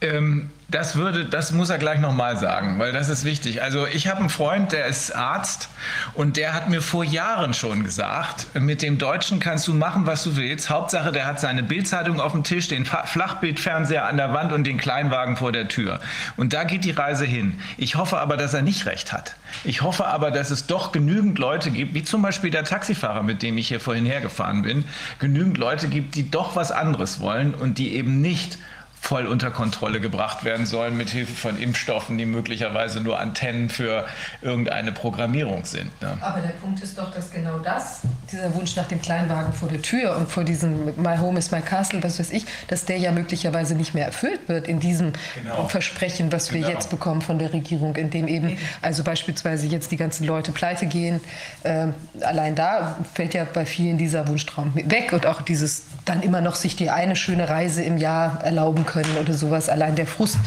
Ähm, 0.00 0.50
das 0.70 0.96
würde, 0.96 1.24
das 1.24 1.52
muss 1.52 1.70
er 1.70 1.78
gleich 1.78 1.98
nochmal 1.98 2.36
sagen, 2.36 2.78
weil 2.78 2.92
das 2.92 3.08
ist 3.08 3.24
wichtig. 3.24 3.62
Also 3.62 3.86
ich 3.86 4.06
habe 4.06 4.20
einen 4.20 4.28
Freund, 4.28 4.72
der 4.72 4.84
ist 4.84 5.16
Arzt 5.16 5.70
und 6.12 6.36
der 6.36 6.52
hat 6.52 6.68
mir 6.68 6.82
vor 6.82 7.04
Jahren 7.04 7.54
schon 7.54 7.84
gesagt, 7.84 8.48
mit 8.54 8.82
dem 8.82 8.98
Deutschen 8.98 9.40
kannst 9.40 9.66
du 9.66 9.72
machen, 9.72 10.04
was 10.04 10.24
du 10.24 10.36
willst. 10.36 10.68
Hauptsache, 10.68 11.10
der 11.10 11.24
hat 11.24 11.40
seine 11.40 11.62
Bildzeitung 11.62 12.20
auf 12.20 12.32
dem 12.32 12.44
Tisch, 12.44 12.68
den 12.68 12.84
Flachbildfernseher 12.84 14.04
an 14.04 14.18
der 14.18 14.34
Wand 14.34 14.52
und 14.52 14.64
den 14.64 14.76
Kleinwagen 14.76 15.38
vor 15.38 15.52
der 15.52 15.68
Tür. 15.68 16.00
Und 16.36 16.52
da 16.52 16.64
geht 16.64 16.84
die 16.84 16.90
Reise 16.90 17.24
hin. 17.24 17.58
Ich 17.78 17.94
hoffe 17.94 18.18
aber, 18.18 18.36
dass 18.36 18.52
er 18.52 18.60
nicht 18.60 18.84
recht 18.84 19.14
hat. 19.14 19.36
Ich 19.64 19.80
hoffe 19.80 20.06
aber, 20.06 20.30
dass 20.30 20.50
es 20.50 20.66
doch 20.66 20.92
genügend 20.92 21.38
Leute 21.38 21.70
gibt, 21.70 21.94
wie 21.94 22.04
zum 22.04 22.20
Beispiel 22.20 22.50
der 22.50 22.64
Taxifahrer, 22.64 23.22
mit 23.22 23.42
dem 23.42 23.56
ich 23.56 23.68
hier 23.68 23.80
vorhin 23.80 24.04
hergefahren 24.04 24.60
bin, 24.60 24.84
genügend 25.18 25.56
Leute 25.56 25.88
gibt, 25.88 26.14
die 26.14 26.30
doch 26.30 26.56
was 26.56 26.72
anderes 26.72 27.20
wollen 27.20 27.54
und 27.54 27.78
die 27.78 27.94
eben 27.94 28.20
nicht 28.20 28.58
voll 29.00 29.26
unter 29.26 29.50
Kontrolle 29.50 30.00
gebracht 30.00 30.44
werden 30.44 30.66
sollen 30.66 30.96
mit 30.96 31.10
Hilfe 31.10 31.34
von 31.34 31.58
Impfstoffen, 31.58 32.18
die 32.18 32.26
möglicherweise 32.26 33.00
nur 33.00 33.18
Antennen 33.18 33.70
für 33.70 34.06
irgendeine 34.42 34.92
Programmierung 34.92 35.64
sind. 35.64 35.90
Ne? 36.02 36.18
Aber 36.20 36.40
der 36.40 36.50
Punkt 36.50 36.82
ist 36.82 36.98
doch, 36.98 37.12
dass 37.14 37.30
genau 37.30 37.58
das, 37.58 38.00
dieser 38.30 38.54
Wunsch 38.54 38.76
nach 38.76 38.86
dem 38.86 39.00
Kleinwagen 39.00 39.52
vor 39.52 39.68
der 39.68 39.80
Tür 39.80 40.16
und 40.16 40.30
vor 40.30 40.44
diesem 40.44 40.94
My 40.96 41.16
Home 41.16 41.38
is 41.38 41.50
my 41.50 41.60
Castle, 41.60 42.02
was 42.02 42.18
weiß 42.18 42.30
ich, 42.32 42.44
dass 42.66 42.84
der 42.84 42.98
ja 42.98 43.12
möglicherweise 43.12 43.74
nicht 43.74 43.94
mehr 43.94 44.06
erfüllt 44.06 44.48
wird 44.48 44.68
in 44.68 44.80
diesem 44.80 45.12
genau. 45.34 45.68
Versprechen, 45.68 46.30
was 46.32 46.52
wir 46.52 46.60
genau. 46.60 46.72
jetzt 46.72 46.90
bekommen 46.90 47.22
von 47.22 47.38
der 47.38 47.52
Regierung, 47.52 47.96
in 47.96 48.10
dem 48.10 48.28
eben 48.28 48.58
also 48.82 49.04
beispielsweise 49.04 49.66
jetzt 49.66 49.90
die 49.90 49.96
ganzen 49.96 50.26
Leute 50.26 50.52
pleite 50.52 50.86
gehen. 50.86 51.20
Äh, 51.62 51.88
allein 52.20 52.54
da 52.54 52.98
fällt 53.14 53.34
ja 53.34 53.44
bei 53.44 53.64
vielen 53.64 53.96
dieser 53.96 54.26
Wunschtraum 54.28 54.72
weg 54.74 55.12
und 55.12 55.26
auch 55.26 55.40
dieses 55.40 55.84
dann 56.04 56.22
immer 56.22 56.40
noch 56.40 56.54
sich 56.54 56.76
die 56.76 56.90
eine 56.90 57.16
schöne 57.16 57.48
Reise 57.48 57.82
im 57.82 57.98
Jahr 57.98 58.42
erlauben 58.42 58.86
können 58.88 59.16
oder 59.18 59.34
sowas. 59.34 59.68
Allein 59.68 59.94
der 59.94 60.06
Frust, 60.06 60.38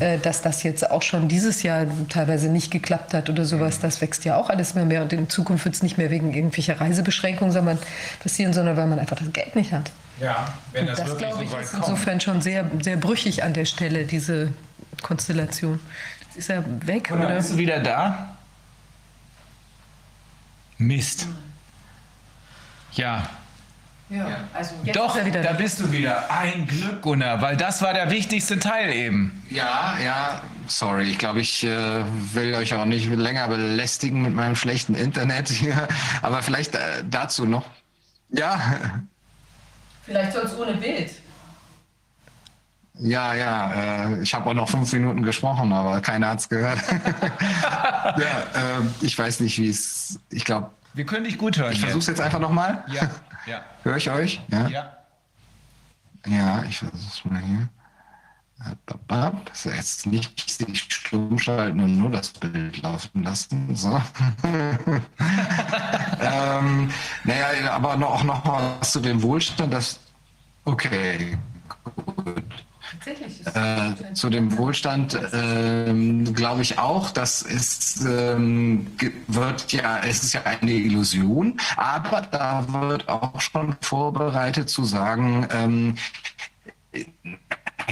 äh, 0.00 0.18
dass 0.18 0.42
das 0.42 0.62
jetzt 0.62 0.90
auch 0.90 1.02
schon 1.02 1.28
dieses 1.28 1.62
Jahr 1.62 1.86
teilweise 2.08 2.48
nicht 2.48 2.70
geklappt 2.70 3.14
hat 3.14 3.28
oder 3.28 3.44
sowas, 3.44 3.78
das 3.78 4.00
wächst 4.00 4.24
ja 4.24 4.36
auch 4.36 4.48
alles 4.48 4.74
mehr 4.74 4.86
mehr. 4.86 5.02
Und 5.02 5.12
in 5.12 5.28
Zukunft 5.28 5.64
wird 5.64 5.74
es 5.74 5.82
nicht 5.82 5.98
mehr 5.98 6.10
wegen 6.10 6.32
irgendwelcher 6.32 6.80
Reisebeschränkungen 6.80 7.52
sondern 7.52 7.78
passieren, 8.22 8.52
sondern 8.52 8.76
weil 8.76 8.86
man 8.86 8.98
einfach 8.98 9.16
das 9.16 9.32
Geld 9.32 9.54
nicht 9.54 9.72
hat. 9.72 9.90
Ja, 10.20 10.52
wenn 10.72 10.86
das, 10.86 10.98
das 10.98 11.16
glaube 11.16 11.44
ich, 11.44 11.50
so 11.50 11.56
ist 11.56 11.74
insofern 11.74 12.20
schon 12.20 12.42
sehr, 12.42 12.70
sehr 12.82 12.96
brüchig 12.96 13.42
an 13.42 13.54
der 13.54 13.64
Stelle, 13.64 14.04
diese 14.04 14.52
Konstellation. 15.02 15.80
ist 16.34 16.50
er 16.50 16.64
weg, 16.86 17.10
oder? 17.12 17.26
oder? 17.26 17.36
Bist 17.36 17.52
du 17.52 17.56
wieder 17.58 17.80
da? 17.80 18.36
Mist. 20.78 21.26
Ja, 22.92 23.28
ja, 24.10 24.48
also 24.52 24.74
Doch, 24.92 25.16
da 25.16 25.52
bist 25.52 25.78
du 25.78 25.92
wieder. 25.92 26.30
Ein 26.30 26.66
Glück, 26.66 27.00
Gunnar, 27.00 27.40
weil 27.40 27.56
das 27.56 27.80
war 27.80 27.94
der 27.94 28.10
wichtigste 28.10 28.58
Teil 28.58 28.92
eben. 28.92 29.42
Ja, 29.50 29.96
ja, 30.04 30.42
sorry. 30.66 31.04
Ich 31.04 31.18
glaube, 31.18 31.40
ich 31.40 31.62
äh, 31.62 32.02
will 32.34 32.54
euch 32.56 32.74
auch 32.74 32.86
nicht 32.86 33.08
länger 33.08 33.46
belästigen 33.46 34.22
mit 34.22 34.34
meinem 34.34 34.56
schlechten 34.56 34.96
Internet 34.96 35.48
hier. 35.48 35.86
Aber 36.22 36.42
vielleicht 36.42 36.74
äh, 36.74 37.04
dazu 37.08 37.46
noch. 37.46 37.64
Ja. 38.30 38.60
Vielleicht 40.04 40.32
sonst 40.32 40.58
ohne 40.58 40.74
Bild. 40.74 41.12
Ja, 42.94 43.34
ja, 43.34 43.72
äh, 44.08 44.22
ich 44.22 44.34
habe 44.34 44.50
auch 44.50 44.54
noch 44.54 44.68
fünf 44.68 44.92
Minuten 44.92 45.22
gesprochen, 45.22 45.72
aber 45.72 46.02
keiner 46.02 46.28
hat 46.28 46.40
es 46.40 46.48
gehört. 46.50 46.78
ja, 46.92 48.16
äh, 48.18 48.82
ich 49.00 49.18
weiß 49.18 49.40
nicht, 49.40 49.58
wie 49.58 49.70
es. 49.70 50.18
Ich 50.30 50.44
glaube. 50.44 50.70
Wir 50.94 51.06
können 51.06 51.24
dich 51.24 51.38
gut 51.38 51.56
hören. 51.56 51.72
Ich 51.72 51.80
versuche 51.80 52.00
es 52.00 52.06
jetzt 52.06 52.20
einfach 52.20 52.40
nochmal. 52.40 52.84
Ja. 52.88 53.10
Ja. 53.46 53.64
Höre 53.82 53.96
ich 53.96 54.10
euch? 54.10 54.40
Ja. 54.48 54.68
Ja, 54.68 54.96
ja 56.26 56.64
ich 56.64 56.78
versuche 56.78 56.98
es 56.98 57.24
mal 57.24 57.40
hier. 57.40 57.68
Das 59.08 59.64
ist 59.64 59.74
jetzt 59.74 60.06
nicht 60.06 60.50
sich 60.50 60.80
stumm 60.80 61.38
schalten 61.38 61.80
und 61.80 61.96
nur 61.96 62.10
das 62.10 62.28
Bild 62.28 62.82
laufen 62.82 63.22
lassen. 63.22 63.74
So. 63.74 64.00
ähm, 66.20 66.90
naja, 67.24 67.72
aber 67.72 67.96
noch, 67.96 68.10
auch 68.10 68.24
noch 68.24 68.44
was 68.44 68.92
zu 68.92 69.00
dem 69.00 69.22
Wohlstand. 69.22 69.72
Das, 69.72 69.98
okay, 70.66 71.38
gut. 71.94 72.44
Äh, 73.54 74.14
zu 74.14 74.30
dem 74.30 74.56
Wohlstand 74.56 75.14
äh, 75.14 75.92
glaube 76.32 76.62
ich 76.62 76.78
auch, 76.78 77.10
das 77.10 77.42
ist, 77.42 78.04
ähm, 78.04 78.86
wird 79.26 79.72
ja, 79.72 80.00
es 80.00 80.22
ist 80.22 80.32
ja 80.32 80.42
eine 80.44 80.72
Illusion, 80.72 81.60
aber 81.76 82.22
da 82.22 82.64
wird 82.68 83.08
auch 83.08 83.40
schon 83.40 83.76
vorbereitet 83.80 84.70
zu 84.70 84.84
sagen, 84.84 85.46
ähm, 85.52 85.96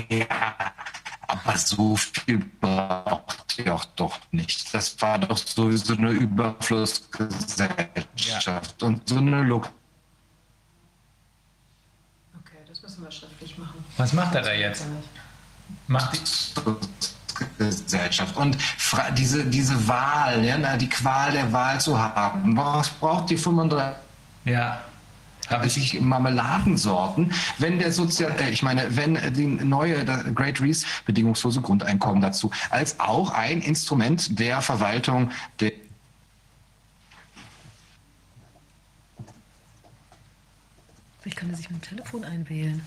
ja, 0.08 0.26
ab 1.28 1.40
Aber 1.44 1.56
so 1.58 1.96
viel 1.96 2.38
braucht 2.60 3.58
ihr 3.58 3.74
auch 3.74 3.84
doch 3.84 4.18
nicht. 4.32 4.74
Das 4.74 5.00
war 5.00 5.18
doch 5.18 5.36
sowieso 5.36 5.94
eine 5.94 6.10
Überflussgesellschaft 6.10 8.82
ja. 8.82 8.88
und 8.88 9.08
so 9.08 9.18
eine 9.18 9.42
Look. 9.42 9.70
Okay, 12.40 12.58
das 12.66 12.82
müssen 12.82 13.04
wir 13.04 13.10
schriftlich 13.10 13.58
machen. 13.58 13.84
Was 13.98 14.12
macht 14.12 14.34
er 14.34 14.42
da 14.42 14.52
jetzt? 14.52 14.86
Macht 15.86 16.18
die 16.56 17.54
Gesellschaft 17.58 18.36
und 18.36 18.56
diese, 19.16 19.44
diese 19.44 19.86
Wahl, 19.86 20.44
ja, 20.44 20.76
die 20.76 20.88
Qual 20.88 21.32
der 21.32 21.52
Wahl 21.52 21.80
zu 21.80 21.98
haben. 21.98 22.56
Was 22.56 22.88
braucht 22.88 23.30
die 23.30 23.36
35? 23.36 23.96
Ja 24.44 24.80
habe 25.50 25.66
ich 25.66 26.00
Marmeladensorten, 26.00 27.32
wenn 27.58 27.78
der 27.78 27.92
Sozial, 27.92 28.38
äh, 28.38 28.50
ich 28.50 28.62
meine, 28.62 28.96
wenn 28.96 29.32
die 29.32 29.46
neue 29.46 30.04
Great 30.34 30.60
Reese 30.60 30.86
bedingungslose 31.06 31.60
Grundeinkommen 31.60 32.20
dazu, 32.20 32.50
als 32.70 33.00
auch 33.00 33.30
ein 33.30 33.62
Instrument 33.62 34.38
der 34.38 34.60
Verwaltung 34.60 35.30
der 35.60 35.72
Vielleicht 41.20 41.38
kann 41.38 41.50
er 41.50 41.56
sich 41.56 41.70
mit 41.70 41.82
dem 41.82 41.88
Telefon 41.88 42.24
einwählen. 42.24 42.84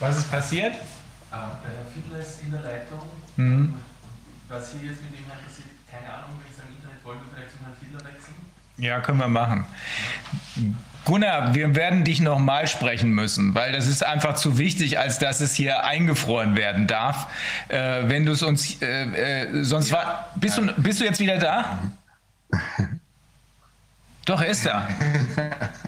Was 0.00 0.18
ist 0.18 0.30
passiert? 0.30 0.74
Ah, 1.30 1.50
bei 1.62 1.68
Herr 1.68 1.86
Fiedler 1.94 2.18
ist 2.18 2.42
in 2.42 2.50
der 2.50 2.60
Leitung. 2.60 3.02
Mhm. 3.36 3.74
Was 4.48 4.72
Sie 4.72 4.78
jetzt 4.86 5.02
mit 5.02 5.12
ihm 5.18 5.26
hat, 5.30 5.38
keine 5.90 6.12
Ahnung, 6.12 6.30
wenn 6.42 6.50
ich 6.50 6.56
sein 6.56 6.66
Internet 6.74 7.04
wollen 7.04 7.18
wir 7.20 7.34
vielleicht 7.34 7.52
zum 7.52 7.60
Herrn 7.64 7.76
Fiedler 7.80 8.04
wechseln. 8.04 8.34
Ja, 8.78 9.00
können 9.00 9.18
wir 9.18 9.28
machen. 9.28 9.64
Gunnar, 11.04 11.54
wir 11.54 11.74
werden 11.74 12.04
dich 12.04 12.20
nochmal 12.20 12.66
sprechen 12.68 13.10
müssen, 13.10 13.54
weil 13.54 13.72
das 13.72 13.86
ist 13.86 14.04
einfach 14.04 14.34
zu 14.34 14.58
wichtig, 14.58 14.98
als 14.98 15.18
dass 15.18 15.40
es 15.40 15.54
hier 15.54 15.84
eingefroren 15.84 16.56
werden 16.56 16.86
darf. 16.86 17.26
Äh, 17.68 18.08
wenn 18.08 18.24
du 18.24 18.32
es 18.32 18.42
uns, 18.42 18.80
äh, 18.80 19.42
äh, 19.42 19.64
sonst 19.64 19.90
ja. 19.90 19.96
war, 19.96 20.28
bist 20.36 20.58
du, 20.58 20.72
bist 20.80 21.00
du 21.00 21.04
jetzt 21.04 21.20
wieder 21.20 21.38
da? 21.38 21.78
Doch, 24.24 24.40
er 24.40 24.48
ist 24.48 24.66
da. 24.66 24.88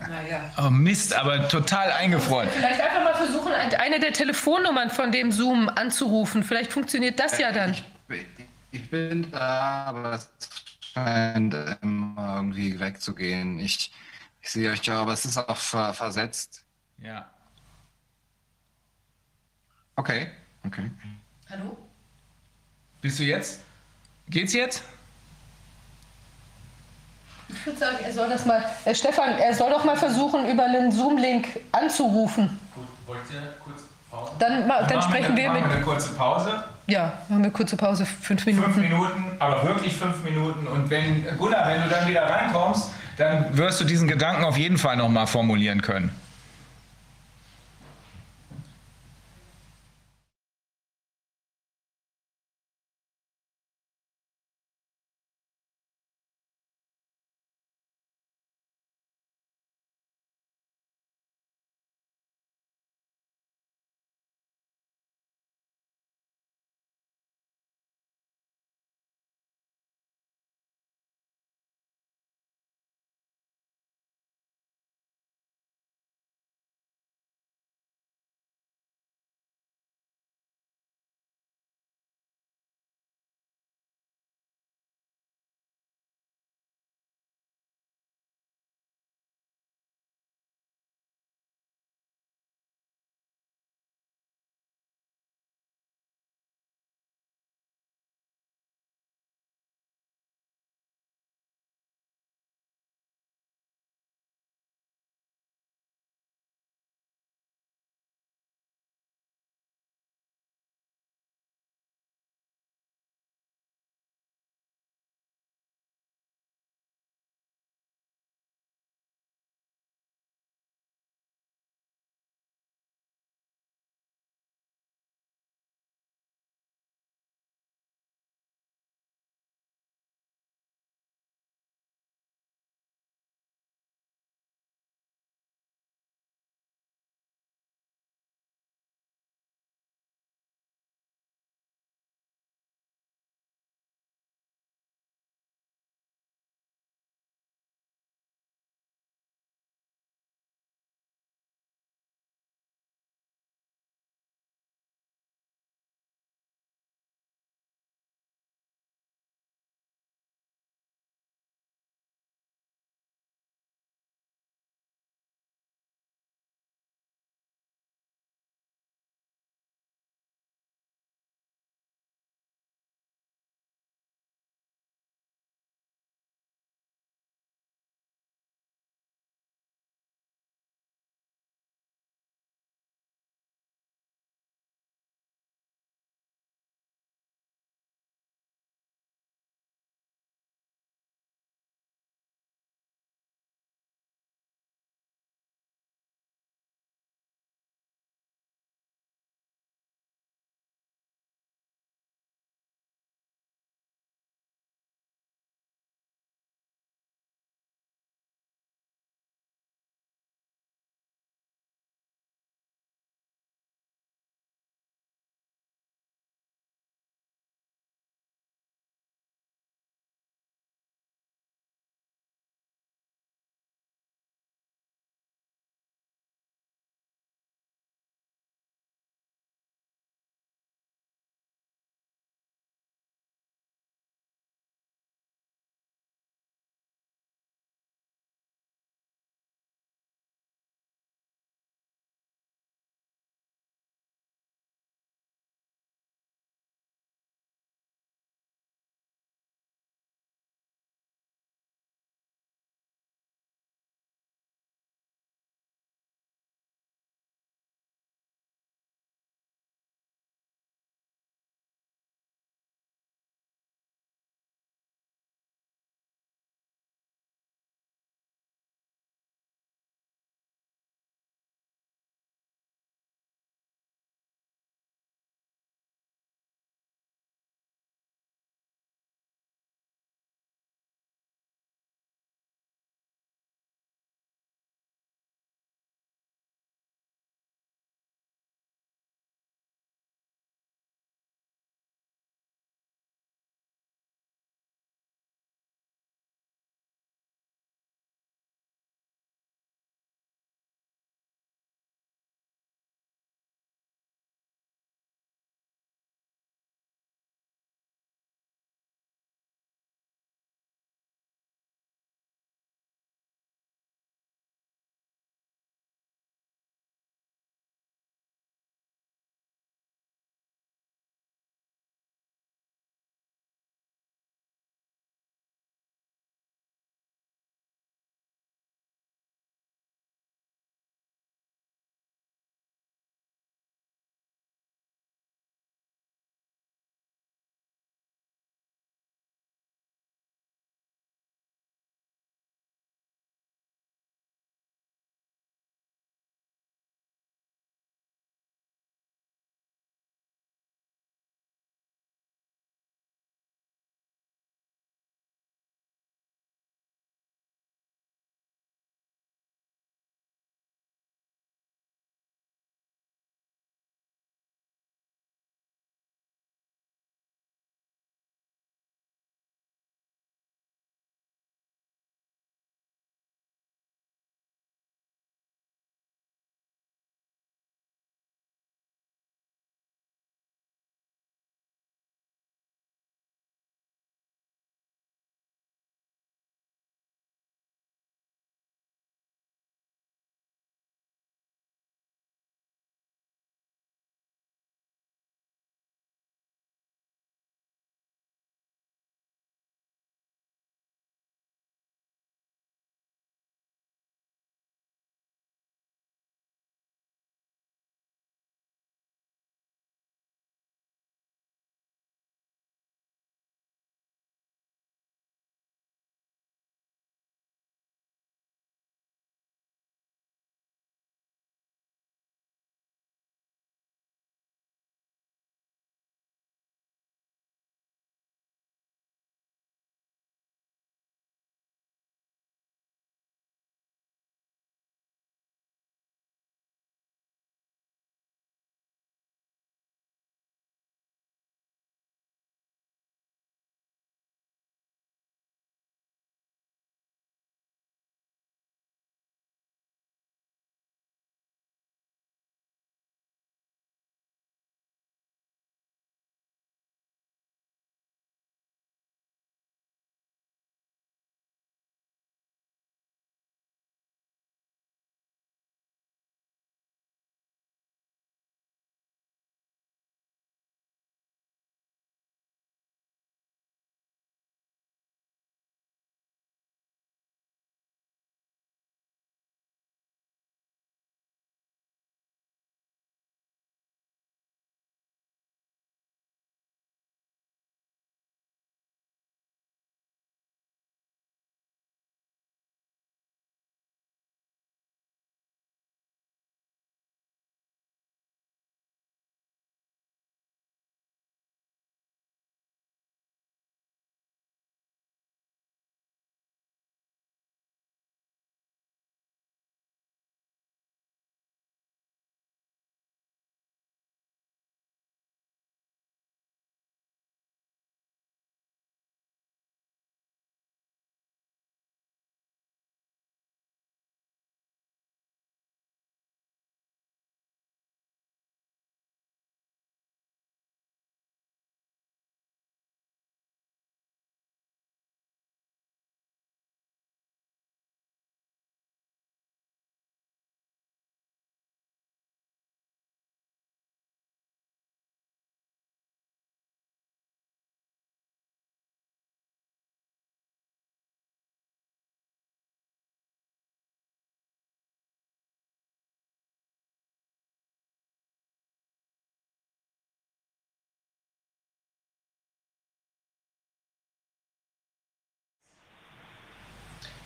Naja. 0.09 0.53
Oh 0.59 0.71
Mist, 0.71 1.13
aber 1.15 1.49
total 1.49 1.91
eingefroren. 1.91 2.49
Vielleicht 2.49 2.81
einfach 2.81 3.03
mal 3.03 3.15
versuchen, 3.15 3.53
eine 3.53 3.99
der 3.99 4.13
Telefonnummern 4.13 4.91
von 4.91 5.11
dem 5.11 5.33
Zoom 5.33 5.69
anzurufen. 5.69 6.45
Vielleicht 6.45 6.73
funktioniert 6.73 7.19
das 7.19 7.39
ja 7.39 7.51
dann. 7.51 7.75
Ich, 8.09 8.27
ich 8.71 8.91
bin 8.91 9.31
da, 9.33 9.85
aber 9.87 10.13
es 10.13 10.31
scheint 10.81 11.55
immer 11.83 12.35
irgendwie 12.37 12.79
wegzugehen. 12.79 13.59
Ich, 13.59 13.93
ich 14.41 14.51
sehe 14.51 14.71
euch 14.71 14.85
ja, 14.85 15.01
aber 15.01 15.15
es 15.15 15.25
ist 15.25 15.37
auch 15.37 15.57
ver 15.57 15.95
versetzt. 15.95 16.65
Ja. 16.99 17.31
Okay, 19.97 20.29
okay. 20.65 20.91
Hallo? 21.51 21.77
Bist 23.01 23.19
du 23.19 23.25
jetzt? 23.25 23.61
Geht's 24.29 24.53
jetzt? 24.53 24.83
Ich 27.55 27.67
würde 27.67 27.79
sagen, 27.79 27.97
er 28.05 28.13
soll 28.13 28.29
das 28.29 28.45
mal, 28.47 28.65
äh, 28.85 28.95
Stefan, 28.95 29.39
er 29.39 29.55
soll 29.55 29.71
doch 29.71 29.85
mal 29.85 29.97
versuchen, 29.97 30.49
über 30.49 30.65
einen 30.65 30.93
Zoom-Link 30.93 31.61
anzurufen. 31.73 32.61
Gut, 32.75 32.85
wollt 33.07 33.21
ihr 33.33 33.55
kurz 33.65 33.83
Pause? 34.11 34.33
Dann, 34.39 34.69
dann, 34.69 34.87
dann 34.89 35.03
sprechen 35.03 35.37
wir, 35.37 35.45
wir 35.45 35.53
mit. 35.53 35.65
eine 35.65 35.81
kurze 35.83 36.13
Pause. 36.13 36.65
Ja, 36.87 37.13
machen 37.29 37.45
wir 37.45 37.51
kurze 37.51 37.77
Pause, 37.77 38.05
fünf 38.05 38.45
Minuten. 38.45 38.73
Fünf 38.73 38.77
Minuten, 38.89 39.25
aber 39.39 39.67
wirklich 39.67 39.97
fünf 39.97 40.23
Minuten. 40.23 40.67
Und 40.67 40.91
wenn, 40.91 41.25
Gunnar, 41.39 41.67
wenn 41.69 41.83
du 41.83 41.89
dann 41.89 42.07
wieder 42.09 42.29
reinkommst, 42.29 42.91
dann 43.17 43.57
wirst 43.57 43.81
du 43.81 43.85
diesen 43.85 44.09
Gedanken 44.09 44.45
auf 44.45 44.59
jeden 44.59 44.77
Fall 44.77 44.97
nochmal 44.97 45.27
formulieren 45.27 45.81
können. 45.81 46.11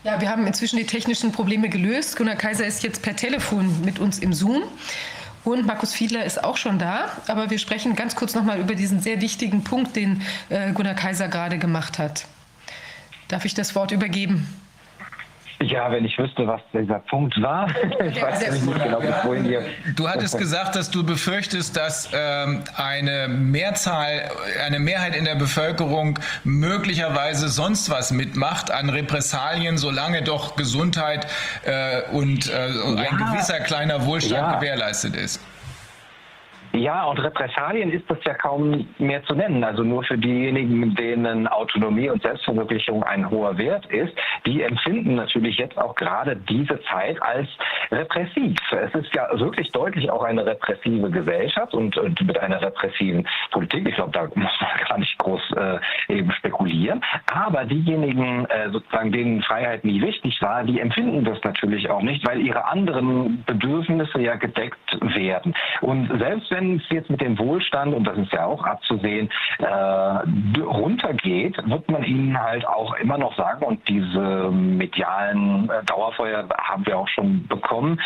Ja, 0.04 0.20
wir 0.20 0.30
haben 0.30 0.46
inzwischen 0.46 0.76
die 0.76 0.86
technischen 0.86 1.32
Probleme 1.32 1.68
gelöst. 1.68 2.16
Gunnar 2.16 2.36
Kaiser 2.36 2.64
ist 2.64 2.84
jetzt 2.84 3.02
per 3.02 3.16
Telefon 3.16 3.84
mit 3.84 3.98
uns 3.98 4.20
im 4.20 4.32
Zoom. 4.32 4.62
Und 5.44 5.66
Markus 5.66 5.92
Fiedler 5.92 6.24
ist 6.24 6.44
auch 6.44 6.56
schon 6.56 6.78
da. 6.78 7.10
Aber 7.26 7.50
wir 7.50 7.58
sprechen 7.58 7.96
ganz 7.96 8.14
kurz 8.14 8.34
noch 8.34 8.44
mal 8.44 8.60
über 8.60 8.76
diesen 8.76 9.00
sehr 9.00 9.20
wichtigen 9.20 9.64
Punkt, 9.64 9.96
den 9.96 10.22
äh, 10.50 10.72
Gunnar 10.72 10.94
Kaiser 10.94 11.28
gerade 11.28 11.58
gemacht 11.58 11.98
hat. 11.98 12.26
Darf 13.26 13.44
ich 13.44 13.54
das 13.54 13.74
Wort 13.74 13.90
übergeben? 13.90 14.46
Ja, 15.60 15.90
wenn 15.90 16.04
ich 16.04 16.16
wüsste, 16.16 16.46
was 16.46 16.60
dieser 16.72 17.00
Punkt 17.00 17.40
war. 17.42 17.68
Ich 18.08 18.22
weiß 18.22 18.42
ja, 18.42 18.52
nicht 18.52 18.64
genau, 18.64 19.00
bis 19.00 19.24
wohin 19.24 19.44
hier. 19.44 19.62
Du 19.96 20.08
hattest 20.08 20.38
gesagt, 20.44 20.76
dass 20.76 20.90
du 20.90 21.04
befürchtest, 21.04 21.76
dass 21.76 22.08
ähm, 22.12 22.62
eine 22.76 23.28
Mehrzahl, 23.28 24.30
eine 24.64 24.78
Mehrheit 24.78 25.16
in 25.16 25.24
der 25.24 25.34
Bevölkerung 25.34 26.18
möglicherweise 26.44 27.48
sonst 27.48 27.90
was 27.90 28.12
mitmacht 28.12 28.70
an 28.70 28.88
Repressalien, 28.88 29.78
solange 29.78 30.22
doch 30.22 30.56
Gesundheit 30.56 31.26
äh, 31.64 32.02
und 32.12 32.48
äh, 32.48 32.68
ja, 32.70 32.94
ein 32.96 33.16
gewisser 33.18 33.60
kleiner 33.60 34.06
Wohlstand 34.06 34.52
ja. 34.52 34.58
gewährleistet 34.58 35.16
ist. 35.16 35.40
Ja, 36.72 37.04
und 37.04 37.18
Repressalien 37.18 37.90
ist 37.90 38.10
das 38.10 38.18
ja 38.24 38.34
kaum 38.34 38.86
mehr 38.98 39.22
zu 39.24 39.34
nennen. 39.34 39.64
Also 39.64 39.82
nur 39.82 40.02
für 40.02 40.18
diejenigen, 40.18 40.94
denen 40.94 41.48
Autonomie 41.48 42.10
und 42.10 42.22
Selbstverwirklichung 42.22 43.02
ein 43.02 43.28
hoher 43.30 43.56
Wert 43.56 43.86
ist, 43.86 44.12
die 44.46 44.62
empfinden 44.62 45.14
natürlich 45.14 45.56
jetzt 45.56 45.78
auch 45.78 45.94
gerade 45.94 46.36
diese 46.36 46.80
Zeit 46.82 47.20
als 47.22 47.48
repressiv. 47.90 48.58
Es 48.70 48.94
ist 48.94 49.14
ja 49.14 49.28
wirklich 49.38 49.70
deutlich 49.72 50.10
auch 50.10 50.22
eine 50.22 50.44
repressive 50.44 51.10
Gesellschaft 51.10 51.74
und, 51.74 51.96
und 51.96 52.20
mit 52.20 52.38
einer 52.38 52.60
repressiven 52.60 53.26
Politik. 53.50 53.88
Ich 53.88 53.94
glaube, 53.94 54.12
da 54.12 54.24
muss 54.34 54.52
man 54.60 54.70
gar 54.88 54.98
nicht 54.98 55.18
groß 55.18 55.40
äh, 55.56 55.78
eben 56.08 56.30
spekulieren. 56.32 57.00
Aber 57.32 57.64
diejenigen, 57.64 58.44
äh, 58.46 58.70
sozusagen, 58.70 59.10
denen 59.10 59.42
Freiheit 59.42 59.84
nie 59.84 60.02
wichtig 60.02 60.40
war, 60.42 60.64
die 60.64 60.80
empfinden 60.80 61.24
das 61.24 61.42
natürlich 61.44 61.88
auch 61.88 62.02
nicht, 62.02 62.26
weil 62.26 62.40
ihre 62.40 62.66
anderen 62.66 63.42
Bedürfnisse 63.44 64.20
ja 64.20 64.36
gedeckt 64.36 64.78
werden. 65.00 65.54
Und 65.80 66.08
selbst 66.18 66.50
wenn 66.50 66.57
es 66.58 66.82
jetzt 66.90 67.10
mit 67.10 67.20
dem 67.20 67.38
Wohlstand, 67.38 67.94
und 67.94 68.04
das 68.04 68.18
ist 68.18 68.32
ja 68.32 68.46
auch 68.46 68.64
abzusehen, 68.64 69.30
äh, 69.58 70.60
runtergeht, 70.60 71.56
wird 71.68 71.90
man 71.90 72.04
ihnen 72.04 72.40
halt 72.40 72.66
auch 72.66 72.94
immer 72.94 73.18
noch 73.18 73.36
sagen, 73.36 73.64
und 73.64 73.86
diese 73.88 74.50
medialen 74.50 75.68
äh, 75.70 75.84
Dauerfeuer 75.84 76.48
haben 76.58 76.86
wir 76.86 76.98
auch 76.98 77.08
schon 77.08 77.46
bekommen, 77.46 78.00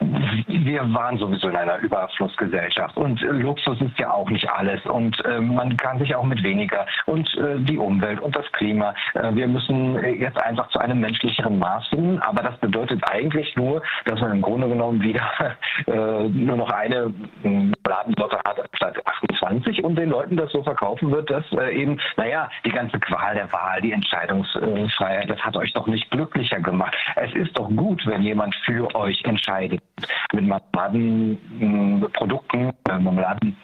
wir 0.00 0.94
waren 0.94 1.18
sowieso 1.18 1.48
in 1.48 1.56
einer 1.56 1.78
Überflussgesellschaft 1.78 2.96
und 2.96 3.20
Luxus 3.20 3.80
ist 3.80 3.98
ja 3.98 4.12
auch 4.12 4.28
nicht 4.30 4.48
alles 4.50 4.84
und 4.86 5.22
äh, 5.24 5.40
man 5.40 5.76
kann 5.76 5.98
sich 5.98 6.14
auch 6.14 6.24
mit 6.24 6.42
weniger 6.42 6.86
und 7.06 7.28
äh, 7.36 7.58
die 7.58 7.78
Umwelt 7.78 8.20
und 8.20 8.34
das 8.34 8.50
Klima. 8.52 8.94
Äh, 9.14 9.34
wir 9.34 9.48
müssen 9.48 9.94
jetzt 10.18 10.38
einfach 10.38 10.68
zu 10.68 10.78
einem 10.78 11.00
menschlicheren 11.00 11.58
Maß 11.58 11.88
finden, 11.88 12.18
aber 12.20 12.42
das 12.42 12.56
bedeutet 12.58 13.02
eigentlich 13.10 13.54
nur, 13.56 13.82
dass 14.06 14.20
man 14.20 14.32
im 14.32 14.42
Grunde 14.42 14.68
genommen 14.68 15.02
wieder 15.02 15.22
äh, 15.86 16.28
nur 16.28 16.56
noch 16.56 16.70
eine 16.70 17.12
Ladenlotte 17.86 18.38
hat 18.44 18.60
statt 18.74 18.96
28 19.04 19.84
und 19.84 19.96
den 19.96 20.10
Leuten 20.10 20.36
das 20.36 20.50
so 20.52 20.62
verkaufen 20.62 21.10
wird, 21.10 21.30
dass 21.30 21.44
äh, 21.52 21.74
eben, 21.74 22.00
naja, 22.16 22.48
die 22.64 22.70
ganze 22.70 22.98
Qual 22.98 23.34
der 23.34 23.52
Wahl, 23.52 23.80
die 23.80 23.92
Entscheidungsfreiheit, 23.92 25.28
das 25.28 25.40
hat 25.40 25.56
euch 25.56 25.72
doch 25.72 25.86
nicht 25.86 26.10
glücklicher 26.10 26.60
gemacht. 26.60 26.94
Es 27.16 27.34
ist 27.34 27.58
doch 27.58 27.68
gut, 27.70 28.06
wenn 28.06 28.22
jemand 28.22 28.54
für 28.64 28.94
euch 28.94 29.22
entscheidet. 29.24 29.80
Mit 30.32 30.46
Marmeladenprodukten, 30.46 32.72
äh, 32.88 32.98
Marmeladen 32.98 33.56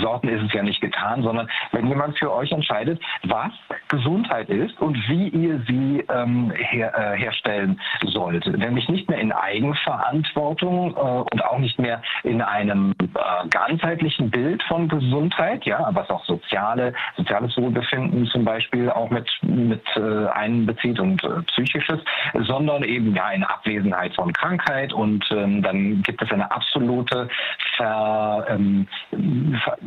Sorten 0.00 0.28
ist 0.28 0.42
es 0.42 0.52
ja 0.52 0.62
nicht 0.62 0.80
getan, 0.80 1.22
sondern 1.22 1.48
wenn 1.72 1.86
jemand 1.86 2.18
für 2.18 2.32
euch 2.32 2.50
entscheidet, 2.52 3.00
was 3.24 3.52
Gesundheit 3.88 4.48
ist 4.48 4.80
und 4.80 4.96
wie 5.08 5.28
ihr 5.28 5.60
sie 5.66 6.04
ähm, 6.12 6.52
her, 6.54 6.92
äh, 6.96 7.18
herstellen 7.18 7.80
sollt. 8.04 8.46
Nämlich 8.46 8.88
nicht 8.88 9.08
mehr 9.08 9.18
in 9.18 9.32
Eigenverantwortung 9.32 10.96
äh, 10.96 10.98
und 10.98 11.44
auch 11.44 11.58
nicht 11.58 11.78
mehr 11.78 12.02
in 12.24 12.42
einem 12.42 12.94
äh, 13.00 13.48
ganzheitlichen 13.48 14.30
Bild 14.30 14.62
von 14.64 14.88
Gesundheit, 14.88 15.64
ja, 15.64 15.88
was 15.92 16.08
auch 16.10 16.24
soziale, 16.24 16.92
soziales 17.16 17.56
Wohlbefinden 17.56 18.26
zum 18.26 18.44
Beispiel 18.44 18.90
auch 18.90 19.10
mit, 19.10 19.28
mit 19.42 19.84
äh, 19.96 20.26
einbezieht 20.28 20.98
und 20.98 21.22
äh, 21.24 21.42
psychisches, 21.46 22.00
sondern 22.34 22.82
eben 22.82 23.14
ja 23.14 23.30
in 23.30 23.44
Abwesenheit 23.44 24.14
von 24.14 24.32
Krankheit 24.32 24.92
und 24.92 25.24
ähm, 25.30 25.62
dann 25.62 26.02
gibt 26.02 26.22
es 26.22 26.30
eine 26.30 26.50
absolute 26.50 27.28
Ver, 27.76 28.46
ähm, 28.48 28.86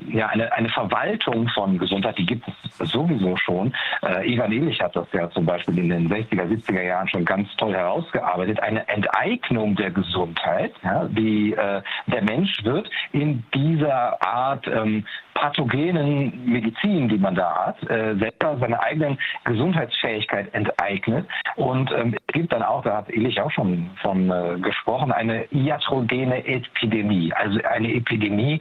ja, 0.07 0.27
eine, 0.27 0.51
eine 0.53 0.69
Verwaltung 0.69 1.47
von 1.49 1.77
Gesundheit, 1.77 2.17
die 2.17 2.25
gibt 2.25 2.45
es 2.47 2.89
sowieso 2.89 3.35
schon. 3.37 3.73
Äh, 4.03 4.33
Ivan 4.33 4.51
Illich 4.51 4.79
hat 4.81 4.95
das 4.95 5.07
ja 5.13 5.29
zum 5.31 5.45
Beispiel 5.45 5.77
in 5.77 5.89
den 5.89 6.09
60er, 6.09 6.47
70er 6.47 6.81
Jahren 6.81 7.07
schon 7.07 7.25
ganz 7.25 7.47
toll 7.57 7.73
herausgearbeitet. 7.73 8.61
Eine 8.61 8.87
Enteignung 8.87 9.75
der 9.75 9.91
Gesundheit. 9.91 10.73
Ja, 10.83 11.05
die, 11.05 11.53
äh, 11.53 11.81
der 12.07 12.23
Mensch 12.23 12.63
wird 12.63 12.89
in 13.11 13.43
dieser 13.53 14.21
Art 14.21 14.67
ähm, 14.67 15.05
pathogenen 15.39 16.45
Medizin, 16.45 17.07
die 17.07 17.17
man 17.17 17.33
da 17.33 17.67
hat, 17.67 17.89
äh, 17.89 18.15
selber 18.15 18.57
seine 18.59 18.81
eigenen 18.81 19.17
Gesundheitsfähigkeit 19.45 20.53
enteignet. 20.53 21.25
Und 21.55 21.91
ähm, 21.91 22.13
es 22.13 22.33
gibt 22.33 22.51
dann 22.51 22.61
auch, 22.61 22.83
da 22.83 22.97
hat 22.97 23.09
Illich 23.09 23.39
auch 23.39 23.51
schon 23.51 23.89
von 24.01 24.29
äh, 24.29 24.59
gesprochen, 24.59 25.11
eine 25.11 25.45
iatrogene 25.51 26.45
Epidemie, 26.45 27.31
also 27.33 27.59
eine 27.63 27.93
Epidemie 27.93 28.59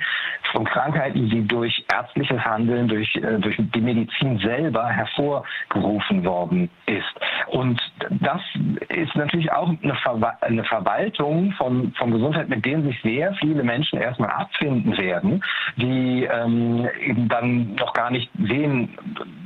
von 0.52 0.64
Krankheiten, 0.64 1.28
die 1.28 1.46
durch 1.46 1.84
ärztliches 1.92 2.40
Handeln, 2.44 2.86
durch, 2.86 3.12
äh, 3.16 3.38
durch 3.38 3.56
die 3.58 3.80
Medizin 3.80 4.38
selber 4.38 4.88
hervorgerufen 4.88 6.24
worden 6.24 6.70
ist. 6.86 7.04
Und 7.48 7.80
das 8.20 8.40
ist 8.88 9.14
natürlich 9.16 9.50
auch 9.50 9.68
eine, 9.68 9.94
Ver 9.96 10.38
eine 10.42 10.64
Verwaltung 10.64 11.52
von, 11.52 11.92
von 11.98 12.12
Gesundheit, 12.12 12.48
mit 12.48 12.64
denen 12.64 12.84
sich 12.84 13.00
sehr 13.02 13.34
viele 13.34 13.64
Menschen 13.64 13.98
erstmal 13.98 14.30
abfinden 14.30 14.96
werden, 14.96 15.42
die 15.76 16.24
ähm, 16.24 16.67
eben 17.00 17.28
dann 17.28 17.74
noch 17.74 17.92
gar 17.92 18.10
nicht 18.10 18.30
sehen, 18.38 18.96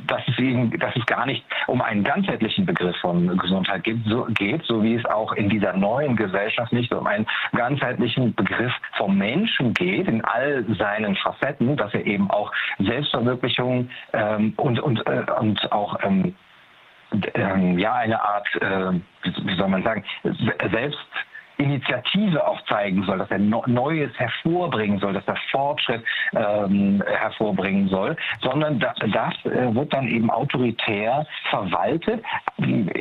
dass 0.07 0.23
es, 0.27 0.39
eben, 0.39 0.79
dass 0.79 0.95
es 0.97 1.07
gar 1.07 1.27
nicht 1.27 1.45
um 1.67 1.81
einen 1.81 2.05
ganzheitlichen 2.05 2.67
Begriff 2.67 2.97
von 2.99 3.37
Gesundheit 3.39 3.85
geht 3.85 3.99
so, 4.07 4.27
geht, 4.31 4.63
so 4.65 4.83
wie 4.83 4.95
es 4.95 5.05
auch 5.07 5.33
in 5.33 5.49
dieser 5.49 5.73
neuen 5.73 6.17
Gesellschaft 6.17 6.73
nicht 6.73 6.93
um 6.93 7.07
einen 7.07 7.27
ganzheitlichen 7.53 8.35
Begriff 8.35 8.73
vom 8.97 9.17
Menschen 9.17 9.73
geht, 9.75 10.09
in 10.09 10.25
all 10.25 10.65
seinen 10.79 11.17
Facetten, 11.17 11.77
dass 11.77 11.95
er 11.95 12.05
eben 12.07 12.31
auch 12.31 12.53
Selbstverwirklichung 12.79 13.89
ähm, 14.13 14.53
und, 14.57 14.81
und, 14.81 15.07
äh, 15.07 15.25
und 15.39 15.73
auch 15.73 15.99
ähm, 16.03 16.35
ähm, 17.35 17.79
ja 17.79 17.95
eine 17.95 18.23
Art, 18.23 18.49
äh, 18.61 18.93
wie 19.23 19.57
soll 19.57 19.69
man 19.69 19.83
sagen, 19.83 20.05
selbst 20.71 20.99
Initiative 21.63 22.47
auch 22.47 22.61
zeigen 22.67 23.05
soll, 23.05 23.19
dass 23.19 23.31
er 23.31 23.39
Neues 23.39 24.11
hervorbringen 24.19 24.99
soll, 24.99 25.15
dass 25.15 25.27
er 25.27 25.37
Fortschritt 25.51 26.03
ähm, 26.35 27.03
hervorbringen 27.07 27.89
soll, 27.89 28.17
sondern 28.41 28.79
das, 28.79 28.97
äh, 29.45 29.75
wird 29.75 29.93
dann 29.93 30.09
eben 30.09 30.31
autoritär 30.31 31.27
verwaltet, 31.51 32.23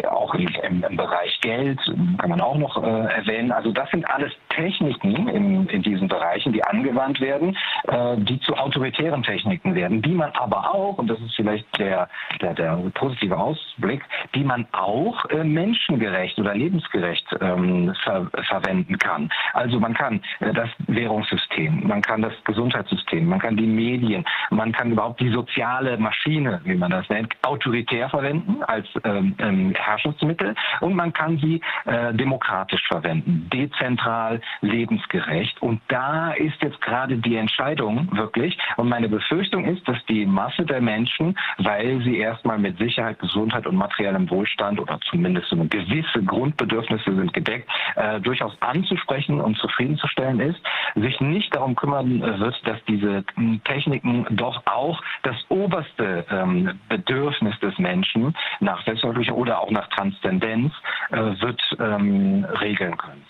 auch 0.09 0.33
im, 0.35 0.47
im, 0.83 0.97
Bereich 0.97 1.39
Geld 1.41 1.79
kann 2.19 2.29
man 2.29 2.41
auch 2.41 2.57
noch 2.57 2.81
äh, 2.81 2.87
erwähnen. 2.87 3.51
Also 3.51 3.71
das 3.71 3.89
sind 3.91 4.09
alles 4.09 4.31
Techniken 4.49 5.27
in, 5.27 5.67
in 5.67 5.81
diesen 5.81 6.07
Bereichen, 6.07 6.53
die 6.53 6.63
angewandt 6.63 7.19
werden, 7.21 7.57
äh, 7.87 8.17
die 8.17 8.39
zu 8.41 8.55
autoritären 8.55 9.23
Techniken 9.23 9.75
werden, 9.75 10.01
die 10.01 10.13
man 10.13 10.31
aber 10.31 10.73
auch, 10.73 10.97
und 10.97 11.07
das 11.09 11.19
ist 11.19 11.35
vielleicht 11.35 11.65
der, 11.79 12.09
der, 12.41 12.53
der 12.53 12.77
positive 12.93 13.37
Ausblick, 13.37 14.03
die 14.35 14.43
man 14.43 14.67
auch 14.71 15.25
äh, 15.29 15.43
menschengerecht 15.43 16.37
oder 16.39 16.53
lebensgerecht 16.53 17.25
ähm, 17.41 17.93
ver 18.03 18.29
verwenden 18.51 18.97
kann. 18.99 19.29
Also 19.53 19.79
man 19.79 19.93
kann 19.93 20.21
äh, 20.39 20.53
das 20.53 20.69
Währungssystem, 20.87 21.87
man 21.87 22.01
kann 22.01 22.21
das 22.21 22.33
Gesundheitssystem, 22.43 23.25
man 23.25 23.39
kann 23.39 23.55
die 23.55 23.65
Medien, 23.65 24.25
man 24.49 24.71
kann 24.71 24.91
überhaupt 24.91 25.19
die 25.21 25.29
soziale 25.29 25.97
Maschine, 25.97 26.59
wie 26.65 26.75
man 26.75 26.91
das 26.91 27.07
nennt, 27.09 27.33
autoritär 27.43 28.09
verwenden 28.09 28.61
als 28.63 28.87
ähm, 29.03 29.35
ähm, 29.39 29.73
Herrschungsmittel 29.75 30.53
und 30.81 30.95
man 30.95 31.13
kann 31.13 31.37
sie 31.37 31.61
äh, 31.85 32.13
demokratisch 32.13 32.85
verwenden, 32.87 33.49
dezentral, 33.53 34.41
lebensgerecht. 34.61 35.61
Und 35.61 35.81
da 35.87 36.31
ist 36.33 36.61
jetzt 36.61 36.81
gerade 36.81 37.17
die 37.17 37.37
Entscheidung 37.37 38.09
wirklich. 38.11 38.57
Und 38.77 38.89
meine 38.89 39.07
Befürchtung 39.07 39.65
ist, 39.65 39.87
dass 39.87 39.97
die 40.07 40.25
Masse 40.25 40.65
der 40.65 40.81
Menschen, 40.81 41.37
weil 41.57 42.01
sie 42.03 42.17
erstmal 42.17 42.57
mit 42.57 42.77
Sicherheit, 42.77 43.19
Gesundheit 43.19 43.65
und 43.67 43.75
materiellem 43.75 44.29
Wohlstand 44.29 44.79
oder 44.79 44.99
zumindest 45.09 45.49
so 45.49 45.55
gewisse 45.55 46.23
Grundbedürfnisse 46.23 47.15
sind 47.15 47.33
gedeckt, 47.33 47.69
äh, 47.95 48.19
durchaus 48.31 48.53
anzusprechen 48.61 49.41
und 49.41 49.57
zufriedenzustellen 49.57 50.39
ist, 50.39 50.59
sich 50.95 51.19
nicht 51.19 51.53
darum 51.53 51.75
kümmern 51.75 52.21
wird, 52.39 52.55
dass 52.65 52.77
diese 52.87 53.25
Techniken 53.65 54.25
doch 54.31 54.65
auch 54.67 55.01
das 55.23 55.35
oberste 55.49 56.25
ähm, 56.29 56.79
Bedürfnis 56.87 57.59
des 57.59 57.77
Menschen 57.77 58.33
nach 58.61 58.81
Selbstverwirklichung 58.85 59.37
oder 59.37 59.59
auch 59.59 59.69
nach 59.69 59.89
Transzendenz 59.89 60.71
äh, 61.11 61.17
wird 61.17 61.61
ähm, 61.77 62.45
regeln 62.61 62.97
können. 62.97 63.25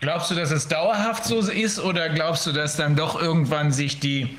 Glaubst 0.00 0.30
du, 0.30 0.36
dass 0.36 0.52
es 0.52 0.68
dauerhaft 0.68 1.24
so 1.24 1.38
ist 1.38 1.82
oder 1.82 2.08
glaubst 2.10 2.46
du, 2.46 2.52
dass 2.52 2.76
dann 2.76 2.94
doch 2.94 3.20
irgendwann 3.20 3.72
sich 3.72 3.98
die 3.98 4.38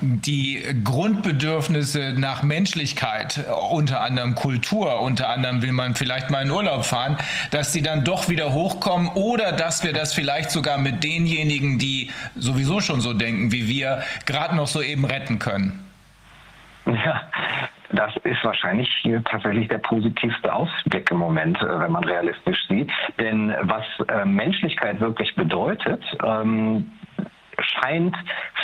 die 0.00 0.62
Grundbedürfnisse 0.84 2.14
nach 2.16 2.42
Menschlichkeit, 2.42 3.44
unter 3.70 4.02
anderem 4.02 4.34
Kultur, 4.34 5.00
unter 5.00 5.30
anderem 5.30 5.62
will 5.62 5.72
man 5.72 5.94
vielleicht 5.94 6.30
mal 6.30 6.42
in 6.42 6.50
Urlaub 6.50 6.84
fahren, 6.84 7.16
dass 7.50 7.72
die 7.72 7.82
dann 7.82 8.04
doch 8.04 8.28
wieder 8.28 8.52
hochkommen 8.52 9.08
oder 9.14 9.52
dass 9.52 9.82
wir 9.82 9.92
das 9.92 10.12
vielleicht 10.12 10.50
sogar 10.50 10.78
mit 10.78 11.02
denjenigen, 11.02 11.78
die 11.78 12.10
sowieso 12.36 12.80
schon 12.80 13.00
so 13.00 13.14
denken 13.14 13.50
wie 13.52 13.66
wir, 13.66 14.02
gerade 14.26 14.56
noch 14.56 14.66
so 14.66 14.82
eben 14.82 15.04
retten 15.04 15.38
können. 15.38 15.86
Ja, 16.86 17.22
das 17.92 18.14
ist 18.22 18.44
wahrscheinlich 18.44 18.88
tatsächlich 19.30 19.68
der 19.68 19.78
positivste 19.78 20.52
Ausblick 20.52 21.10
im 21.10 21.18
Moment, 21.18 21.60
äh, 21.60 21.80
wenn 21.80 21.92
man 21.92 22.04
realistisch 22.04 22.58
sieht. 22.68 22.90
Denn 23.18 23.54
was 23.62 23.84
äh, 24.08 24.24
Menschlichkeit 24.24 25.00
wirklich 25.00 25.34
bedeutet, 25.34 26.02
ähm, 26.24 26.90
scheint 27.62 28.16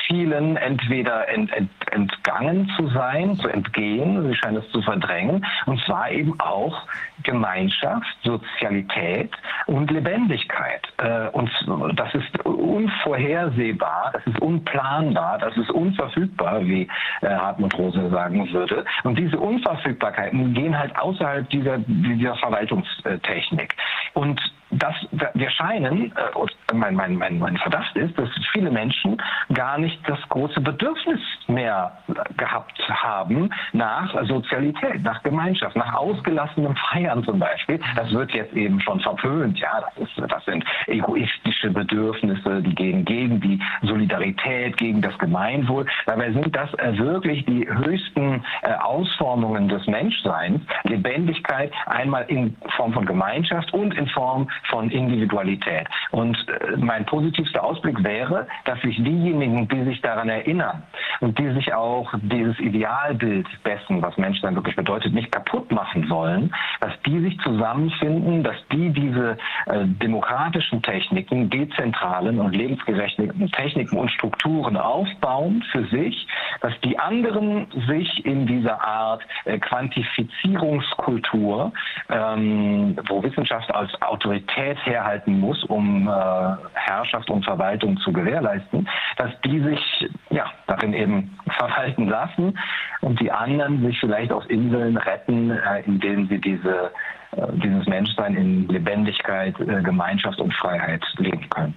vielen 0.07 0.57
entweder 0.57 1.29
ent, 1.29 1.53
ent, 1.53 1.71
entgangen 1.91 2.71
zu 2.77 2.89
sein, 2.89 3.37
zu 3.37 3.49
entgehen, 3.49 4.29
sie 4.29 4.35
scheinen 4.35 4.59
es 4.59 4.71
zu 4.71 4.83
verdrängen, 4.83 5.45
und 5.67 5.81
zwar 5.85 6.11
eben 6.11 6.39
auch 6.41 6.87
Gemeinschaft, 7.23 8.07
Sozialität 8.23 9.31
und 9.67 9.91
Lebendigkeit. 9.91 10.83
Äh, 10.99 11.29
und 11.29 11.51
das 11.95 12.15
ist 12.15 12.45
unvorhersehbar, 12.45 14.13
das 14.13 14.27
ist 14.27 14.41
unplanbar, 14.41 15.39
das 15.39 15.57
ist 15.57 15.71
unverfügbar, 15.71 16.65
wie 16.65 16.89
äh, 17.23 17.29
Hartmut 17.29 17.77
Rose 17.79 18.09
sagen 18.11 18.53
würde. 18.53 18.85
Und 19.05 19.19
diese 19.19 19.39
Unverfügbarkeiten 19.39 20.55
gehen 20.55 20.79
halt 20.79 20.97
außerhalb 20.97 21.49
dieser, 21.51 21.79
dieser 21.79 22.37
Verwaltungstechnik. 22.37 23.75
Und 24.15 24.41
das, 24.79 24.95
wir 25.35 25.51
scheinen, 25.51 26.13
äh, 26.13 26.75
mein, 26.75 26.95
mein, 26.95 27.17
mein, 27.17 27.39
mein 27.39 27.57
Verdacht 27.59 27.97
ist, 27.97 28.19
dass 28.19 28.29
viele 28.53 28.71
Menschen 28.71 29.17
gar 29.53 29.79
nicht 29.79 29.99
das 30.09 30.19
große 30.29 30.61
Bedürfnis 30.61 31.21
mehr 31.47 31.99
gehabt 32.37 32.79
haben 32.89 33.51
nach 33.73 34.15
Sozialität, 34.27 35.03
nach 35.03 35.23
Gemeinschaft, 35.23 35.77
nach 35.77 35.95
ausgelassenem 35.95 36.75
Feiern 36.77 37.25
zum 37.25 37.39
Beispiel. 37.39 37.81
Das 37.95 38.11
wird 38.13 38.33
jetzt 38.33 38.55
eben 38.55 38.81
schon 38.81 39.01
verpönt. 39.01 39.59
Ja, 39.59 39.81
das, 39.81 40.09
ist, 40.09 40.33
das 40.33 40.45
sind 40.45 40.65
egoistische 40.87 41.71
Bedürfnisse, 41.71 42.63
die 42.63 42.75
gehen 42.75 43.05
gegen 43.05 43.41
die 43.41 43.61
Solidarität, 43.83 44.77
gegen 44.77 45.01
das 45.01 45.17
Gemeinwohl. 45.19 45.87
Dabei 46.07 46.33
sind 46.33 46.55
das 46.55 46.73
äh, 46.75 46.97
wirklich 46.99 47.45
die 47.47 47.67
höchsten 47.69 48.45
äh, 48.63 48.75
Ausformungen 48.75 49.69
des 49.69 49.87
Menschseins. 49.87 50.61
Lebendigkeit 50.85 51.73
einmal 51.87 52.25
in 52.29 52.57
Form 52.77 52.93
von 52.93 53.07
Gemeinschaft 53.07 53.73
und 53.73 53.95
in 53.95 54.07
Form 54.09 54.49
von 54.71 54.91
Individualität. 54.91 55.89
Und 56.11 56.37
äh, 56.49 56.77
mein 56.77 57.05
positivster 57.07 57.63
Ausblick 57.63 58.03
wäre, 58.03 58.49
dass 58.65 58.81
sich 58.81 58.97
diejenigen, 58.97 59.69
die 59.69 59.85
sich 59.85 60.01
daran 60.01 60.29
erinnern 60.29 60.83
und 61.21 61.39
die 61.39 61.53
sich 61.53 61.73
auch 61.75 62.13
dieses 62.23 62.59
Idealbild 62.59 63.47
dessen, 63.65 64.03
was 64.03 64.17
Menschsein 64.17 64.55
wirklich 64.55 64.77
bedeutet, 64.77 65.13
nicht 65.13 65.33
kaputt 65.33 65.71
machen 65.71 66.09
wollen, 66.11 66.53
dass 66.81 66.93
die 67.07 67.21
sich 67.21 67.39
zusammenfinden, 67.41 68.43
dass 68.43 68.57
die 68.73 68.91
diese 68.91 69.37
äh, 69.67 69.85
demokratischen 69.85 70.83
Techniken, 70.83 71.51
dezentralen 71.51 72.41
und 72.41 72.55
lebensgerechten 72.55 73.51
Techniken 73.53 73.99
und 73.99 74.11
Strukturen 74.11 74.77
aufbauen 74.77 75.63
für 75.71 75.85
sich, 75.87 76.27
dass 76.61 76.73
die 76.81 76.99
anderen 76.99 77.67
sich 77.87 78.25
in 78.25 78.47
dieser 78.47 78.83
Art 78.83 79.23
äh, 79.45 79.59
Quantifizierungskultur, 79.59 81.73
ähm, 82.09 82.97
wo 83.09 83.23
Wissenschaft 83.23 83.73
als 83.75 83.91
Autorität 84.03 84.46
Autorität 84.47 84.79
herhalten 84.85 85.41
muss, 85.41 85.63
um 85.65 86.09
äh, 86.09 86.11
Herrschaft 86.75 87.31
und 87.31 87.45
Verwaltung 87.45 87.97
zu 87.99 88.13
gewährleisten, 88.13 88.89
dass 89.17 89.31
die 89.45 89.61
sich 89.61 90.11
ja, 90.31 90.47
darin 90.67 90.93
eben 90.93 91.39
verhalten 91.57 92.09
lassen 92.09 92.59
und 93.01 93.21
die 93.21 93.31
anderen 93.31 93.85
sich 93.85 93.99
vielleicht 94.01 94.33
auf 94.33 94.49
Inseln 94.49 94.97
retten, 94.97 95.51
äh, 95.51 95.83
indem 95.87 96.29
sie 96.29 96.39
diese, 96.41 96.91
äh, 97.33 97.47
dieses 97.55 97.87
Menschsein 97.87 98.35
in 98.37 98.69
Lebendigkeit, 98.69 99.59
äh, 99.61 99.83
Gemeinschaft 99.83 100.39
und 100.39 100.53
Freiheit 100.55 101.05
leben 101.19 101.49
können. 101.51 101.75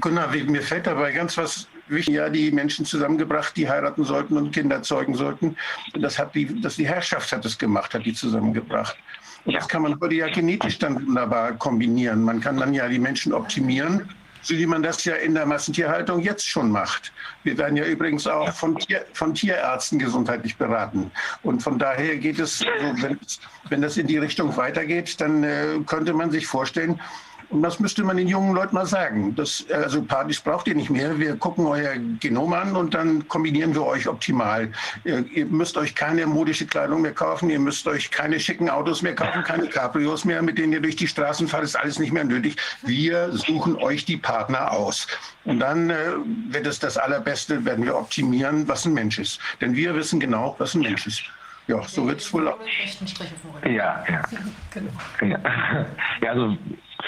Gunnar, 0.00 0.28
mir 0.28 0.60
fällt 0.60 0.86
dabei 0.86 1.12
ganz 1.12 1.38
was 1.38 1.68
wichtig, 1.88 2.16
ja, 2.16 2.28
die 2.28 2.50
Menschen 2.50 2.84
zusammengebracht, 2.84 3.56
die 3.56 3.68
heiraten 3.68 4.04
sollten 4.04 4.36
und 4.36 4.52
Kinder 4.52 4.82
zeugen 4.82 5.14
sollten. 5.14 5.56
Das 5.94 6.18
hat 6.18 6.34
die, 6.34 6.60
das 6.60 6.76
die 6.76 6.86
Herrschaft 6.86 7.32
hat 7.32 7.44
es 7.46 7.58
gemacht, 7.58 7.94
hat 7.94 8.04
die 8.04 8.12
zusammengebracht. 8.12 8.96
Und 9.44 9.54
das 9.54 9.68
kann 9.68 9.82
man 9.82 9.98
heute 10.00 10.14
ja 10.14 10.28
genetisch 10.28 10.78
dann 10.78 11.06
wunderbar 11.06 11.52
kombinieren. 11.52 12.22
Man 12.22 12.40
kann 12.40 12.56
dann 12.56 12.72
ja 12.72 12.88
die 12.88 12.98
Menschen 12.98 13.32
optimieren, 13.32 14.08
so 14.40 14.54
wie 14.54 14.66
man 14.66 14.82
das 14.82 15.04
ja 15.04 15.14
in 15.16 15.34
der 15.34 15.46
Massentierhaltung 15.46 16.20
jetzt 16.20 16.46
schon 16.46 16.70
macht. 16.70 17.12
Wir 17.42 17.56
werden 17.58 17.76
ja 17.76 17.84
übrigens 17.84 18.26
auch 18.26 18.52
von, 18.52 18.76
Tier, 18.78 19.04
von 19.12 19.34
Tierärzten 19.34 19.98
gesundheitlich 19.98 20.56
beraten. 20.56 21.10
Und 21.42 21.62
von 21.62 21.78
daher 21.78 22.16
geht 22.16 22.38
es, 22.38 22.64
wenn, 23.00 23.18
wenn 23.68 23.82
das 23.82 23.96
in 23.96 24.06
die 24.06 24.18
Richtung 24.18 24.56
weitergeht, 24.56 25.20
dann 25.20 25.44
äh, 25.44 25.78
könnte 25.86 26.14
man 26.14 26.30
sich 26.30 26.46
vorstellen, 26.46 27.00
das 27.62 27.80
müsste 27.80 28.02
man 28.04 28.16
den 28.16 28.28
jungen 28.28 28.54
Leuten 28.54 28.74
mal 28.74 28.86
sagen. 28.86 29.34
Das, 29.34 29.64
also 29.70 30.02
Partys 30.02 30.40
braucht 30.40 30.66
ihr 30.66 30.74
nicht 30.74 30.90
mehr. 30.90 31.18
Wir 31.18 31.36
gucken 31.36 31.66
euer 31.66 31.94
Genom 32.20 32.52
an 32.52 32.74
und 32.76 32.94
dann 32.94 33.26
kombinieren 33.28 33.74
wir 33.74 33.84
euch 33.84 34.08
optimal. 34.08 34.72
Ihr, 35.04 35.24
ihr, 35.32 35.46
müsst 35.46 35.76
euch 35.76 35.94
keine 35.94 36.26
modische 36.26 36.66
Kleidung 36.66 37.02
mehr 37.02 37.12
kaufen. 37.12 37.50
Ihr 37.50 37.60
müsst 37.60 37.86
euch 37.86 38.10
keine 38.10 38.40
schicken 38.40 38.68
Autos 38.68 39.02
mehr 39.02 39.14
kaufen, 39.14 39.42
keine 39.44 39.68
Cabrios 39.68 40.24
mehr, 40.24 40.42
mit 40.42 40.58
denen 40.58 40.72
ihr 40.72 40.80
durch 40.80 40.96
die 40.96 41.08
Straßen 41.08 41.48
fahrt. 41.48 41.64
Ist 41.64 41.76
alles 41.76 41.98
nicht 41.98 42.12
mehr 42.12 42.24
nötig. 42.24 42.56
Wir 42.82 43.32
suchen 43.32 43.76
euch 43.76 44.04
die 44.04 44.16
Partner 44.16 44.72
aus. 44.72 45.06
Und 45.44 45.60
dann 45.60 45.90
äh, 45.90 45.96
wird 46.48 46.66
es 46.66 46.78
das 46.78 46.96
Allerbeste, 46.96 47.64
werden 47.64 47.84
wir 47.84 47.96
optimieren, 47.96 48.66
was 48.66 48.84
ein 48.86 48.94
Mensch 48.94 49.18
ist. 49.18 49.38
Denn 49.60 49.74
wir 49.74 49.94
wissen 49.94 50.18
genau, 50.20 50.56
was 50.58 50.74
ein 50.74 50.80
Mensch 50.80 51.06
ist. 51.06 51.22
Ja, 51.66 51.82
so 51.82 52.06
wird 52.06 52.20
es 52.20 52.32
wohl. 52.32 52.52
Ja, 53.64 54.04
ja. 54.08 54.22
genau. 54.70 54.90
ja. 55.22 55.86
Ja, 56.20 56.30
also 56.30 56.56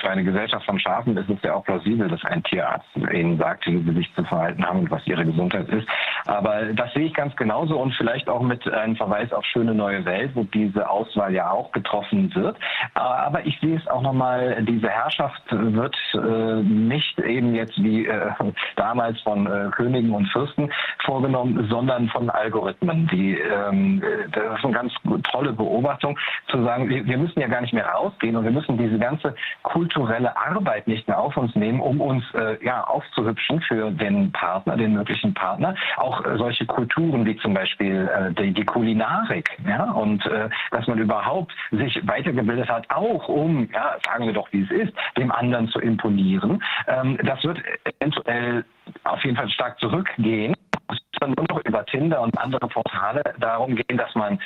für 0.00 0.10
eine 0.10 0.24
Gesellschaft 0.24 0.66
von 0.66 0.78
Schafen 0.78 1.16
ist 1.16 1.28
es 1.28 1.42
ja 1.42 1.55
auch 1.55 1.65
plausibel, 1.65 2.08
dass 2.08 2.24
ein 2.24 2.42
Tierarzt 2.44 2.86
ihnen 3.12 3.39
sagt, 3.39 3.66
wie 3.66 3.78
sie 3.78 3.92
sich 3.92 4.15
zu 4.15 4.24
verhalten 4.24 4.65
haben 4.65 4.81
und 4.81 4.90
was 4.90 5.06
ihre 5.06 5.24
Gesundheit 5.24 5.68
ist. 5.68 5.86
Aber 6.26 6.65
das 6.73 6.92
sehe 6.92 7.06
ich 7.06 7.15
ganz 7.15 7.34
genauso 7.36 7.78
und 7.78 7.94
vielleicht 7.94 8.28
auch 8.28 8.42
mit 8.42 8.66
einem 8.70 8.97
Verweis 8.97 9.32
auf 9.32 9.44
Schöne 9.44 9.74
Neue 9.74 10.05
Welt, 10.05 10.32
wo 10.34 10.44
diese 10.44 10.89
Auswahl 10.89 11.32
ja 11.32 11.50
auch 11.50 11.73
getroffen 11.73 12.34
wird. 12.34 12.56
Aber 12.94 13.44
ich 13.47 13.58
sehe 13.60 13.76
es 13.76 13.86
auch 13.89 14.02
nochmal, 14.02 14.62
diese 14.62 14.89
Herrschaft 14.89 15.42
wird 15.50 15.97
äh, 16.15 16.62
nicht 16.62 17.18
eben 17.20 17.55
jetzt 17.55 17.81
wie 17.82 18.06
äh, 18.06 18.31
damals 18.76 19.20
von 19.20 19.47
äh, 19.47 19.70
Königen 19.70 20.12
und 20.12 20.26
Fürsten 20.28 20.70
vorgenommen, 21.05 21.66
sondern 21.70 22.08
von 22.08 22.31
Algorithmen. 22.31 23.06
Die, 23.08 23.34
ähm, 23.34 24.02
das 24.32 24.58
ist 24.58 24.65
eine 24.65 24.74
ganz 24.74 24.92
tolle 25.31 25.52
Beobachtung, 25.52 26.18
zu 26.48 26.62
sagen, 26.62 26.89
wir, 26.89 27.05
wir 27.06 27.18
müssen 27.18 27.40
ja 27.40 27.48
gar 27.48 27.60
nicht 27.60 27.74
mehr 27.74 27.86
rausgehen 27.86 28.36
und 28.36 28.44
wir 28.44 28.50
müssen 28.50 28.78
diese 28.78 28.98
ganze 28.98 29.34
kulturelle 29.76 30.34
Arbeit 30.34 30.88
nicht 30.88 31.06
mehr 31.06 31.18
auf 31.18 31.36
uns 31.36 31.55
nehmen, 31.55 31.80
um 31.80 32.00
uns 32.00 32.24
äh, 32.32 32.56
ja, 32.64 32.82
aufzuhübschen 32.84 33.60
für 33.60 33.90
den 33.90 34.32
Partner, 34.32 34.74
den 34.74 34.94
möglichen 34.94 35.34
Partner. 35.34 35.74
Auch 35.98 36.24
äh, 36.24 36.38
solche 36.38 36.64
Kulturen 36.64 37.26
wie 37.26 37.36
zum 37.36 37.52
Beispiel 37.52 38.08
äh, 38.08 38.32
die, 38.32 38.55
die, 38.55 38.64
Kulinarik, 38.64 39.50
ja, 39.68 39.84
und 39.90 40.24
äh, 40.24 40.48
dass 40.70 40.86
man 40.86 40.98
überhaupt 40.98 41.52
sich 41.72 42.00
weitergebildet 42.08 42.70
hat, 42.70 42.88
auch 42.88 43.28
um, 43.28 43.68
ja, 43.70 43.96
sagen 44.06 44.24
wir 44.24 44.32
doch, 44.32 44.50
wie 44.50 44.62
es 44.62 44.70
ist, 44.70 44.94
dem 45.18 45.30
anderen 45.30 45.68
zu 45.68 45.78
imponieren. 45.78 46.62
Ähm, 46.86 47.18
das 47.22 47.44
wird 47.44 47.58
eventuell 48.00 48.64
auf 49.05 49.22
jeden 49.24 49.36
Fall 49.36 49.50
stark 49.50 49.78
zurückgehen 49.78 50.55
es 50.89 50.98
dann 51.20 51.34
nur 51.36 51.47
noch 51.48 51.65
über 51.65 51.84
Tinder 51.86 52.20
und 52.20 52.36
andere 52.39 52.68
Portale 52.68 53.23
darum 53.39 53.76
gehen, 53.76 53.97
dass 53.97 54.15
man 54.15 54.39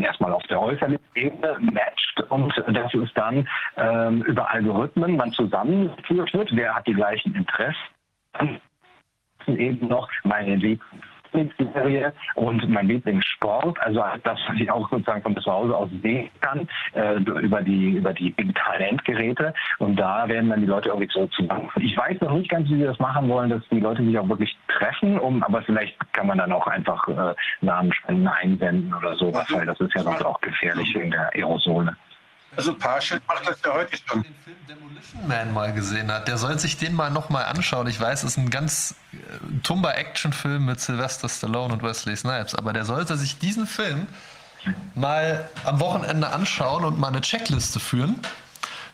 erstmal 0.00 0.32
auf 0.32 0.42
der 0.44 0.60
äußerlichen 0.60 1.04
Ebene 1.14 1.56
matcht 1.60 2.20
und 2.28 2.52
dass 2.68 2.94
es 2.94 3.12
dann 3.14 3.48
ähm, 3.76 4.22
über 4.22 4.50
Algorithmen 4.50 5.16
man 5.16 5.32
zusammengeführt 5.32 6.32
wird, 6.34 6.50
wer 6.54 6.74
hat 6.74 6.86
die 6.86 6.94
gleichen 6.94 7.34
Interessen, 7.34 8.60
eben 9.46 9.88
noch 9.88 10.08
meine 10.24 10.56
Lieblings 10.56 11.11
Lieblingsserie 11.32 12.12
und 12.34 12.68
mein 12.68 12.88
Lieblingssport, 12.88 13.80
also 13.80 14.02
das, 14.22 14.38
was 14.48 14.60
ich 14.60 14.70
auch 14.70 14.88
sozusagen 14.90 15.22
von 15.22 15.36
zu 15.36 15.50
Hause 15.50 15.76
aus 15.76 15.90
sehen 16.02 16.30
kann, 16.40 16.68
äh, 16.94 17.16
über 17.16 17.62
die 17.62 17.96
über 17.96 18.12
die 18.12 18.32
digitalen 18.32 18.82
Endgeräte. 18.82 19.54
Und 19.78 19.96
da 19.96 20.28
werden 20.28 20.50
dann 20.50 20.60
die 20.60 20.66
Leute 20.66 20.90
irgendwie 20.90 21.10
so 21.12 21.26
zusammen. 21.28 21.68
Ich 21.76 21.96
weiß 21.96 22.20
noch 22.20 22.32
nicht 22.32 22.50
ganz, 22.50 22.68
wie 22.68 22.76
sie 22.76 22.84
das 22.84 22.98
machen 22.98 23.28
wollen, 23.28 23.50
dass 23.50 23.62
die 23.70 23.80
Leute 23.80 24.04
sich 24.04 24.18
auch 24.18 24.28
wirklich 24.28 24.56
treffen, 24.68 25.18
um, 25.18 25.42
aber 25.42 25.62
vielleicht 25.62 25.96
kann 26.12 26.26
man 26.26 26.38
dann 26.38 26.52
auch 26.52 26.66
einfach 26.66 27.06
äh, 27.08 27.34
Namenspenden 27.60 28.28
einsenden 28.28 28.94
oder 28.94 29.14
sowas, 29.16 29.46
weil 29.52 29.66
das 29.66 29.80
ist 29.80 29.94
ja 29.94 30.02
sonst 30.02 30.24
auch 30.24 30.40
gefährlich 30.40 30.94
wegen 30.94 31.10
der 31.10 31.30
Aerosole. 31.34 31.96
Also 32.56 32.74
Parship 32.74 33.22
macht 33.26 33.46
das 33.46 33.58
ja 33.64 33.72
heute 33.72 33.96
schon. 33.96 34.22
Den 34.22 34.34
Film 34.44 34.56
Demolition 34.68 35.26
Man 35.26 35.52
mal 35.52 35.72
gesehen 35.72 36.12
hat, 36.12 36.28
der 36.28 36.36
soll 36.36 36.58
sich 36.58 36.76
den 36.76 36.94
mal 36.94 37.10
nochmal 37.10 37.44
anschauen. 37.44 37.86
Ich 37.86 37.98
weiß, 37.98 38.24
es 38.24 38.32
ist 38.32 38.36
ein 38.36 38.50
ganz 38.50 38.94
äh, 39.12 39.16
tumber 39.62 39.96
Actionfilm 39.96 40.66
mit 40.66 40.80
Sylvester 40.80 41.28
Stallone 41.28 41.72
und 41.72 41.82
Wesley 41.82 42.16
Snipes, 42.16 42.54
aber 42.54 42.72
der 42.72 42.84
sollte 42.84 43.16
sich 43.16 43.38
diesen 43.38 43.66
Film 43.66 44.06
mal 44.94 45.48
am 45.64 45.80
Wochenende 45.80 46.28
anschauen 46.32 46.84
und 46.84 46.98
mal 46.98 47.08
eine 47.08 47.20
Checkliste 47.20 47.80
führen, 47.80 48.20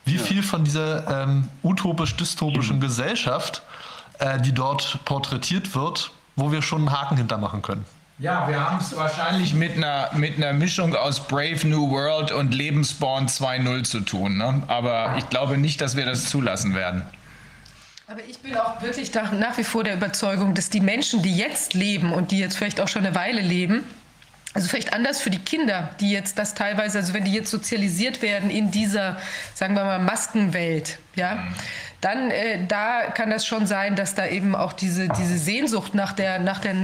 wie 0.04 0.16
ja. 0.16 0.22
viel 0.22 0.42
von 0.42 0.64
dieser 0.64 1.22
ähm, 1.24 1.48
utopisch-dystopischen 1.62 2.80
Gesellschaft, 2.80 3.62
äh, 4.18 4.40
die 4.40 4.52
dort 4.52 5.04
porträtiert 5.04 5.74
wird, 5.74 6.12
wo 6.36 6.52
wir 6.52 6.62
schon 6.62 6.88
einen 6.88 6.92
Haken 6.92 7.16
hintermachen 7.16 7.62
können. 7.62 7.84
Ja, 8.20 8.48
wir 8.48 8.58
haben 8.58 8.78
es 8.80 8.96
wahrscheinlich 8.96 9.54
mit 9.54 9.76
einer, 9.76 10.10
mit 10.12 10.38
einer 10.38 10.52
Mischung 10.52 10.96
aus 10.96 11.24
Brave 11.28 11.64
New 11.68 11.88
World 11.88 12.32
und 12.32 12.52
Lebensborn 12.52 13.28
2.0 13.28 13.84
zu 13.84 14.00
tun. 14.00 14.36
Ne? 14.36 14.60
Aber 14.66 15.14
ich 15.18 15.28
glaube 15.28 15.56
nicht, 15.56 15.80
dass 15.80 15.94
wir 15.94 16.04
das 16.04 16.28
zulassen 16.28 16.74
werden. 16.74 17.02
Aber 18.08 18.24
ich 18.28 18.38
bin 18.38 18.56
auch 18.56 18.82
wirklich 18.82 19.12
nach 19.14 19.56
wie 19.56 19.62
vor 19.62 19.84
der 19.84 19.94
Überzeugung, 19.94 20.54
dass 20.54 20.68
die 20.68 20.80
Menschen, 20.80 21.22
die 21.22 21.36
jetzt 21.36 21.74
leben 21.74 22.12
und 22.12 22.32
die 22.32 22.40
jetzt 22.40 22.56
vielleicht 22.56 22.80
auch 22.80 22.88
schon 22.88 23.06
eine 23.06 23.14
Weile 23.14 23.40
leben, 23.40 23.84
also 24.54 24.66
vielleicht 24.68 24.94
anders 24.94 25.20
für 25.20 25.30
die 25.30 25.38
Kinder, 25.38 25.90
die 26.00 26.10
jetzt 26.10 26.38
das 26.38 26.54
teilweise, 26.54 26.98
also 26.98 27.14
wenn 27.14 27.24
die 27.24 27.32
jetzt 27.32 27.50
sozialisiert 27.50 28.20
werden 28.20 28.50
in 28.50 28.72
dieser, 28.72 29.18
sagen 29.54 29.74
wir 29.74 29.84
mal, 29.84 30.00
Maskenwelt, 30.00 30.98
ja, 31.14 31.44
dann 32.00 32.30
äh, 32.32 32.66
da 32.66 33.10
kann 33.14 33.30
das 33.30 33.46
schon 33.46 33.66
sein, 33.68 33.94
dass 33.94 34.16
da 34.16 34.26
eben 34.26 34.56
auch 34.56 34.72
diese, 34.72 35.08
diese 35.08 35.38
Sehnsucht 35.38 35.94
nach 35.94 36.12
der, 36.12 36.38
nach 36.40 36.58
der 36.60 36.74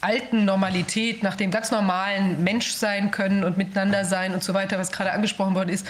alten 0.00 0.44
Normalität, 0.44 1.22
nach 1.22 1.36
dem 1.36 1.50
ganz 1.50 1.70
normalen 1.70 2.42
Menschsein 2.42 3.10
können 3.10 3.44
und 3.44 3.58
miteinander 3.58 4.04
sein 4.04 4.32
und 4.32 4.42
so 4.42 4.54
weiter, 4.54 4.78
was 4.78 4.92
gerade 4.92 5.12
angesprochen 5.12 5.54
worden 5.54 5.68
ist, 5.68 5.86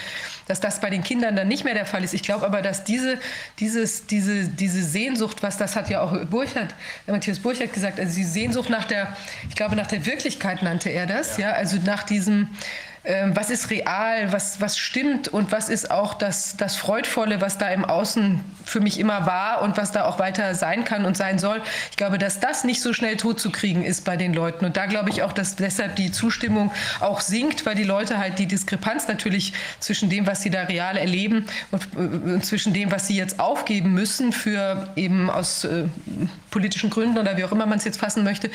dass 0.47 0.59
das 0.59 0.81
bei 0.81 0.89
den 0.89 1.03
Kindern 1.03 1.35
dann 1.35 1.47
nicht 1.47 1.63
mehr 1.63 1.73
der 1.73 1.85
Fall 1.85 2.03
ist. 2.03 2.13
Ich 2.13 2.23
glaube 2.23 2.45
aber, 2.45 2.61
dass 2.61 2.83
diese, 2.83 3.19
dieses, 3.59 4.05
diese, 4.07 4.49
diese 4.49 4.83
Sehnsucht, 4.83 5.43
was 5.43 5.57
das 5.57 5.75
hat 5.75 5.89
ja 5.89 6.01
auch 6.01 6.25
Burchard, 6.25 6.75
Matthias 7.07 7.39
Burchard 7.39 7.73
gesagt, 7.73 7.99
also 7.99 8.13
die 8.13 8.23
Sehnsucht 8.23 8.69
nach 8.69 8.85
der, 8.85 9.15
ich 9.47 9.55
glaube, 9.55 9.75
nach 9.75 9.87
der 9.87 10.05
Wirklichkeit 10.05 10.61
nannte 10.61 10.89
er 10.89 11.05
das, 11.05 11.37
ja, 11.37 11.49
ja 11.49 11.53
also 11.53 11.77
nach 11.85 12.03
diesem, 12.03 12.49
was 13.03 13.49
ist 13.49 13.71
real, 13.71 14.31
was, 14.31 14.61
was 14.61 14.77
stimmt 14.77 15.27
und 15.27 15.51
was 15.51 15.69
ist 15.69 15.89
auch 15.89 16.13
das, 16.13 16.55
das 16.55 16.75
Freudvolle, 16.75 17.41
was 17.41 17.57
da 17.57 17.69
im 17.69 17.83
Außen 17.83 18.41
für 18.63 18.79
mich 18.79 18.99
immer 18.99 19.25
war 19.25 19.63
und 19.63 19.75
was 19.75 19.91
da 19.91 20.05
auch 20.05 20.19
weiter 20.19 20.53
sein 20.53 20.83
kann 20.83 21.05
und 21.05 21.17
sein 21.17 21.39
soll. 21.39 21.63
Ich 21.89 21.97
glaube, 21.97 22.19
dass 22.19 22.39
das 22.39 22.63
nicht 22.63 22.79
so 22.79 22.93
schnell 22.93 23.17
totzukriegen 23.17 23.83
ist 23.83 24.05
bei 24.05 24.17
den 24.17 24.35
Leuten. 24.35 24.65
Und 24.65 24.77
da 24.77 24.85
glaube 24.85 25.09
ich 25.09 25.23
auch, 25.23 25.33
dass 25.33 25.55
deshalb 25.55 25.95
die 25.95 26.11
Zustimmung 26.11 26.71
auch 26.99 27.21
sinkt, 27.21 27.65
weil 27.65 27.73
die 27.73 27.83
Leute 27.83 28.19
halt 28.19 28.37
die 28.37 28.45
Diskrepanz 28.45 29.07
natürlich 29.07 29.53
zwischen 29.79 30.11
dem, 30.11 30.27
was 30.27 30.43
sie 30.43 30.51
da 30.51 30.63
real 30.63 30.95
erleben 30.95 31.47
und, 31.71 31.95
und 31.95 32.37
äh, 32.37 32.41
zwischen 32.41 32.71
dem, 32.71 32.91
was 32.91 33.07
sie 33.07 33.17
jetzt 33.17 33.39
aufgeben 33.39 33.93
müssen 33.93 34.31
für 34.31 34.89
eben 34.95 35.31
aus 35.31 35.63
äh, 35.63 35.85
politischen 36.51 36.91
Gründen 36.91 37.17
oder 37.17 37.35
wie 37.35 37.45
auch 37.45 37.51
immer 37.51 37.65
man 37.65 37.79
es 37.79 37.83
jetzt 37.83 37.99
fassen 37.99 38.23
möchte, 38.23 38.51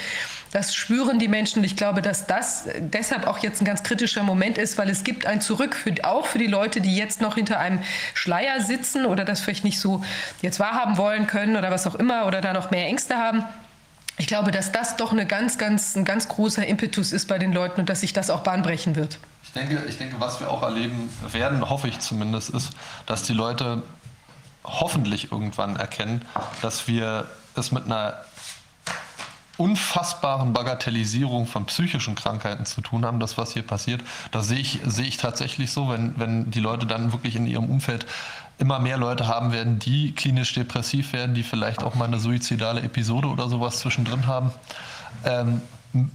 das 0.52 0.72
spüren 0.72 1.18
die 1.18 1.28
Menschen. 1.28 1.58
Und 1.58 1.64
ich 1.64 1.76
glaube, 1.76 2.00
dass 2.00 2.26
das 2.26 2.66
deshalb 2.78 3.26
auch 3.26 3.38
jetzt 3.38 3.60
ein 3.60 3.64
ganz 3.64 3.82
kritischer 3.82 4.22
Moment 4.22 4.35
ist, 4.42 4.78
weil 4.78 4.88
es 4.90 5.04
gibt 5.04 5.26
ein 5.26 5.40
Zurück 5.40 5.74
für, 5.74 5.92
auch 6.04 6.26
für 6.26 6.38
die 6.38 6.46
Leute, 6.46 6.80
die 6.80 6.96
jetzt 6.96 7.20
noch 7.20 7.34
hinter 7.34 7.58
einem 7.58 7.80
Schleier 8.14 8.60
sitzen 8.60 9.06
oder 9.06 9.24
das 9.24 9.40
vielleicht 9.40 9.64
nicht 9.64 9.80
so 9.80 10.02
jetzt 10.42 10.60
wahrhaben 10.60 10.96
wollen 10.96 11.26
können 11.26 11.56
oder 11.56 11.70
was 11.70 11.86
auch 11.86 11.94
immer 11.94 12.26
oder 12.26 12.40
da 12.40 12.52
noch 12.52 12.70
mehr 12.70 12.86
Ängste 12.86 13.16
haben. 13.16 13.44
Ich 14.18 14.26
glaube, 14.26 14.50
dass 14.50 14.72
das 14.72 14.96
doch 14.96 15.12
eine 15.12 15.26
ganz, 15.26 15.58
ganz, 15.58 15.94
ein 15.94 16.04
ganz 16.04 16.28
großer 16.28 16.66
Impetus 16.66 17.12
ist 17.12 17.28
bei 17.28 17.38
den 17.38 17.52
Leuten 17.52 17.80
und 17.80 17.88
dass 17.88 18.00
sich 18.00 18.12
das 18.12 18.30
auch 18.30 18.40
bahnbrechen 18.40 18.96
wird. 18.96 19.18
Ich 19.42 19.52
denke, 19.52 19.82
ich 19.88 19.98
denke, 19.98 20.16
was 20.18 20.40
wir 20.40 20.50
auch 20.50 20.62
erleben 20.62 21.10
werden, 21.30 21.68
hoffe 21.68 21.88
ich 21.88 21.98
zumindest, 22.00 22.50
ist, 22.50 22.70
dass 23.04 23.24
die 23.24 23.34
Leute 23.34 23.82
hoffentlich 24.64 25.30
irgendwann 25.32 25.76
erkennen, 25.76 26.24
dass 26.62 26.88
wir 26.88 27.26
es 27.54 27.72
mit 27.72 27.84
einer 27.84 28.24
unfassbaren 29.56 30.52
Bagatellisierung 30.52 31.46
von 31.46 31.66
psychischen 31.66 32.14
Krankheiten 32.14 32.66
zu 32.66 32.80
tun 32.80 33.04
haben, 33.04 33.20
das, 33.20 33.38
was 33.38 33.52
hier 33.52 33.62
passiert. 33.62 34.02
Das 34.30 34.48
sehe 34.48 34.58
ich, 34.58 34.80
sehe 34.84 35.06
ich 35.06 35.16
tatsächlich 35.16 35.70
so, 35.72 35.88
wenn, 35.88 36.18
wenn 36.18 36.50
die 36.50 36.60
Leute 36.60 36.86
dann 36.86 37.12
wirklich 37.12 37.36
in 37.36 37.46
ihrem 37.46 37.70
Umfeld 37.70 38.06
immer 38.58 38.78
mehr 38.78 38.96
Leute 38.96 39.28
haben 39.28 39.52
werden, 39.52 39.78
die 39.78 40.12
klinisch 40.12 40.54
depressiv 40.54 41.12
werden, 41.12 41.34
die 41.34 41.42
vielleicht 41.42 41.82
auch 41.82 41.94
mal 41.94 42.06
eine 42.06 42.18
suizidale 42.18 42.80
Episode 42.80 43.28
oder 43.28 43.48
sowas 43.48 43.80
zwischendrin 43.80 44.26
haben. 44.26 44.50
Ähm, 45.24 45.60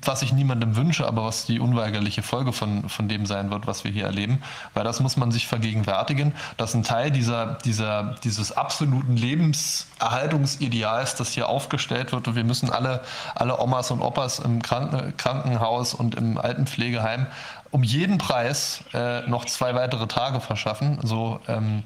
was 0.02 0.22
ich 0.22 0.34
niemandem 0.34 0.76
wünsche, 0.76 1.08
aber 1.08 1.26
was 1.26 1.46
die 1.46 1.60
unweigerliche 1.60 2.24
Folge 2.24 2.54
von, 2.54 2.90
von 2.90 3.08
dem 3.08 3.26
sein 3.26 3.52
wird, 3.52 3.68
was 3.68 3.84
wir 3.84 3.92
hier 3.92 4.06
erleben. 4.06 4.42
Weil 4.74 4.84
das 4.84 5.00
muss 5.00 5.18
man 5.18 5.32
sich 5.32 5.48
vergegenwärtigen, 5.48 6.34
dass 6.58 6.74
ein 6.74 6.84
Teil 6.84 7.12
dieser, 7.12 7.58
dieser, 7.66 8.16
dieses 8.24 8.52
absoluten 8.52 9.16
Lebenserhaltungsideals, 9.16 11.16
das 11.16 11.32
hier 11.32 11.50
aufgestellt 11.50 12.12
wird, 12.12 12.28
und 12.28 12.36
wir 12.36 12.44
müssen 12.44 12.70
alle, 12.70 13.02
alle 13.36 13.60
Omas 13.60 13.92
und 13.92 14.02
Opas 14.02 14.40
im 14.40 14.62
Kranken, 14.62 15.16
Krankenhaus 15.18 15.94
und 15.94 16.16
im 16.16 16.38
Altenpflegeheim 16.38 17.28
um 17.72 17.84
jeden 17.84 18.18
Preis 18.18 18.84
äh, 18.94 19.22
noch 19.28 19.46
zwei 19.46 19.74
weitere 19.74 20.08
Tage 20.08 20.42
verschaffen. 20.42 21.00
So 21.04 21.40
ähm, 21.48 21.80
äh, 21.80 21.82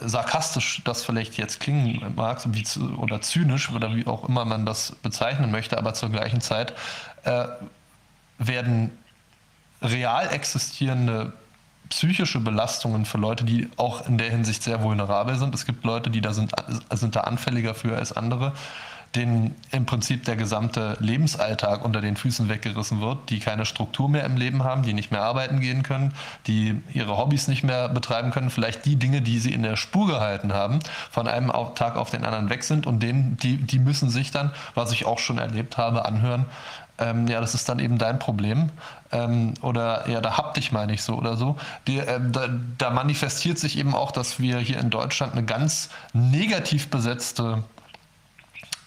sarkastisch 0.00 0.82
das 0.84 1.04
vielleicht 1.04 1.36
jetzt 1.36 1.60
klingen 1.60 2.14
mag 2.16 2.40
oder 2.98 3.20
zynisch 3.20 3.70
oder 3.70 3.94
wie 3.94 4.06
auch 4.06 4.28
immer 4.28 4.44
man 4.44 4.66
das 4.66 4.92
bezeichnen 5.02 5.50
möchte, 5.50 5.78
aber 5.78 5.94
zur 5.94 6.10
gleichen 6.10 6.40
Zeit 6.40 6.74
äh, 7.24 7.46
werden 8.38 8.90
real 9.82 10.32
existierende 10.32 11.32
psychische 11.88 12.38
Belastungen 12.38 13.04
für 13.04 13.18
Leute, 13.18 13.44
die 13.44 13.68
auch 13.76 14.06
in 14.06 14.16
der 14.16 14.30
Hinsicht 14.30 14.62
sehr 14.62 14.82
vulnerabel 14.82 15.36
sind. 15.36 15.54
Es 15.54 15.66
gibt 15.66 15.84
Leute, 15.84 16.10
die 16.10 16.20
da 16.20 16.32
sind, 16.32 16.52
sind 16.92 17.16
da 17.16 17.20
anfälliger 17.20 17.74
für 17.74 17.96
als 17.96 18.12
andere 18.12 18.52
denen 19.16 19.56
im 19.72 19.86
Prinzip 19.86 20.24
der 20.24 20.36
gesamte 20.36 20.96
Lebensalltag 21.00 21.84
unter 21.84 22.00
den 22.00 22.16
Füßen 22.16 22.48
weggerissen 22.48 23.00
wird, 23.00 23.30
die 23.30 23.40
keine 23.40 23.66
Struktur 23.66 24.08
mehr 24.08 24.24
im 24.24 24.36
Leben 24.36 24.62
haben, 24.62 24.82
die 24.82 24.92
nicht 24.92 25.10
mehr 25.10 25.22
arbeiten 25.22 25.58
gehen 25.58 25.82
können, 25.82 26.14
die 26.46 26.80
ihre 26.92 27.16
Hobbys 27.16 27.48
nicht 27.48 27.64
mehr 27.64 27.88
betreiben 27.88 28.30
können, 28.30 28.50
vielleicht 28.50 28.84
die 28.84 28.96
Dinge, 28.96 29.20
die 29.20 29.40
sie 29.40 29.52
in 29.52 29.62
der 29.62 29.76
Spur 29.76 30.06
gehalten 30.06 30.52
haben, 30.52 30.78
von 31.10 31.26
einem 31.26 31.50
Tag 31.74 31.96
auf 31.96 32.10
den 32.10 32.24
anderen 32.24 32.50
weg 32.50 32.62
sind 32.62 32.86
und 32.86 33.02
denen, 33.02 33.36
die, 33.38 33.56
die 33.56 33.80
müssen 33.80 34.10
sich 34.10 34.30
dann, 34.30 34.52
was 34.74 34.92
ich 34.92 35.06
auch 35.06 35.18
schon 35.18 35.38
erlebt 35.38 35.76
habe, 35.76 36.04
anhören, 36.04 36.46
ähm, 37.00 37.26
ja, 37.26 37.40
das 37.40 37.54
ist 37.54 37.68
dann 37.68 37.78
eben 37.78 37.98
dein 37.98 38.18
Problem. 38.18 38.70
Ähm, 39.10 39.54
oder 39.62 40.08
ja, 40.08 40.20
da 40.20 40.36
hab 40.36 40.54
dich 40.54 40.70
mal 40.70 40.86
nicht 40.86 41.02
so 41.02 41.14
oder 41.14 41.36
so. 41.36 41.56
Die, 41.86 41.98
äh, 41.98 42.20
da, 42.30 42.48
da 42.78 42.90
manifestiert 42.90 43.58
sich 43.58 43.78
eben 43.78 43.94
auch, 43.94 44.12
dass 44.12 44.38
wir 44.38 44.58
hier 44.58 44.78
in 44.78 44.90
Deutschland 44.90 45.32
eine 45.32 45.44
ganz 45.44 45.88
negativ 46.12 46.90
besetzte 46.90 47.64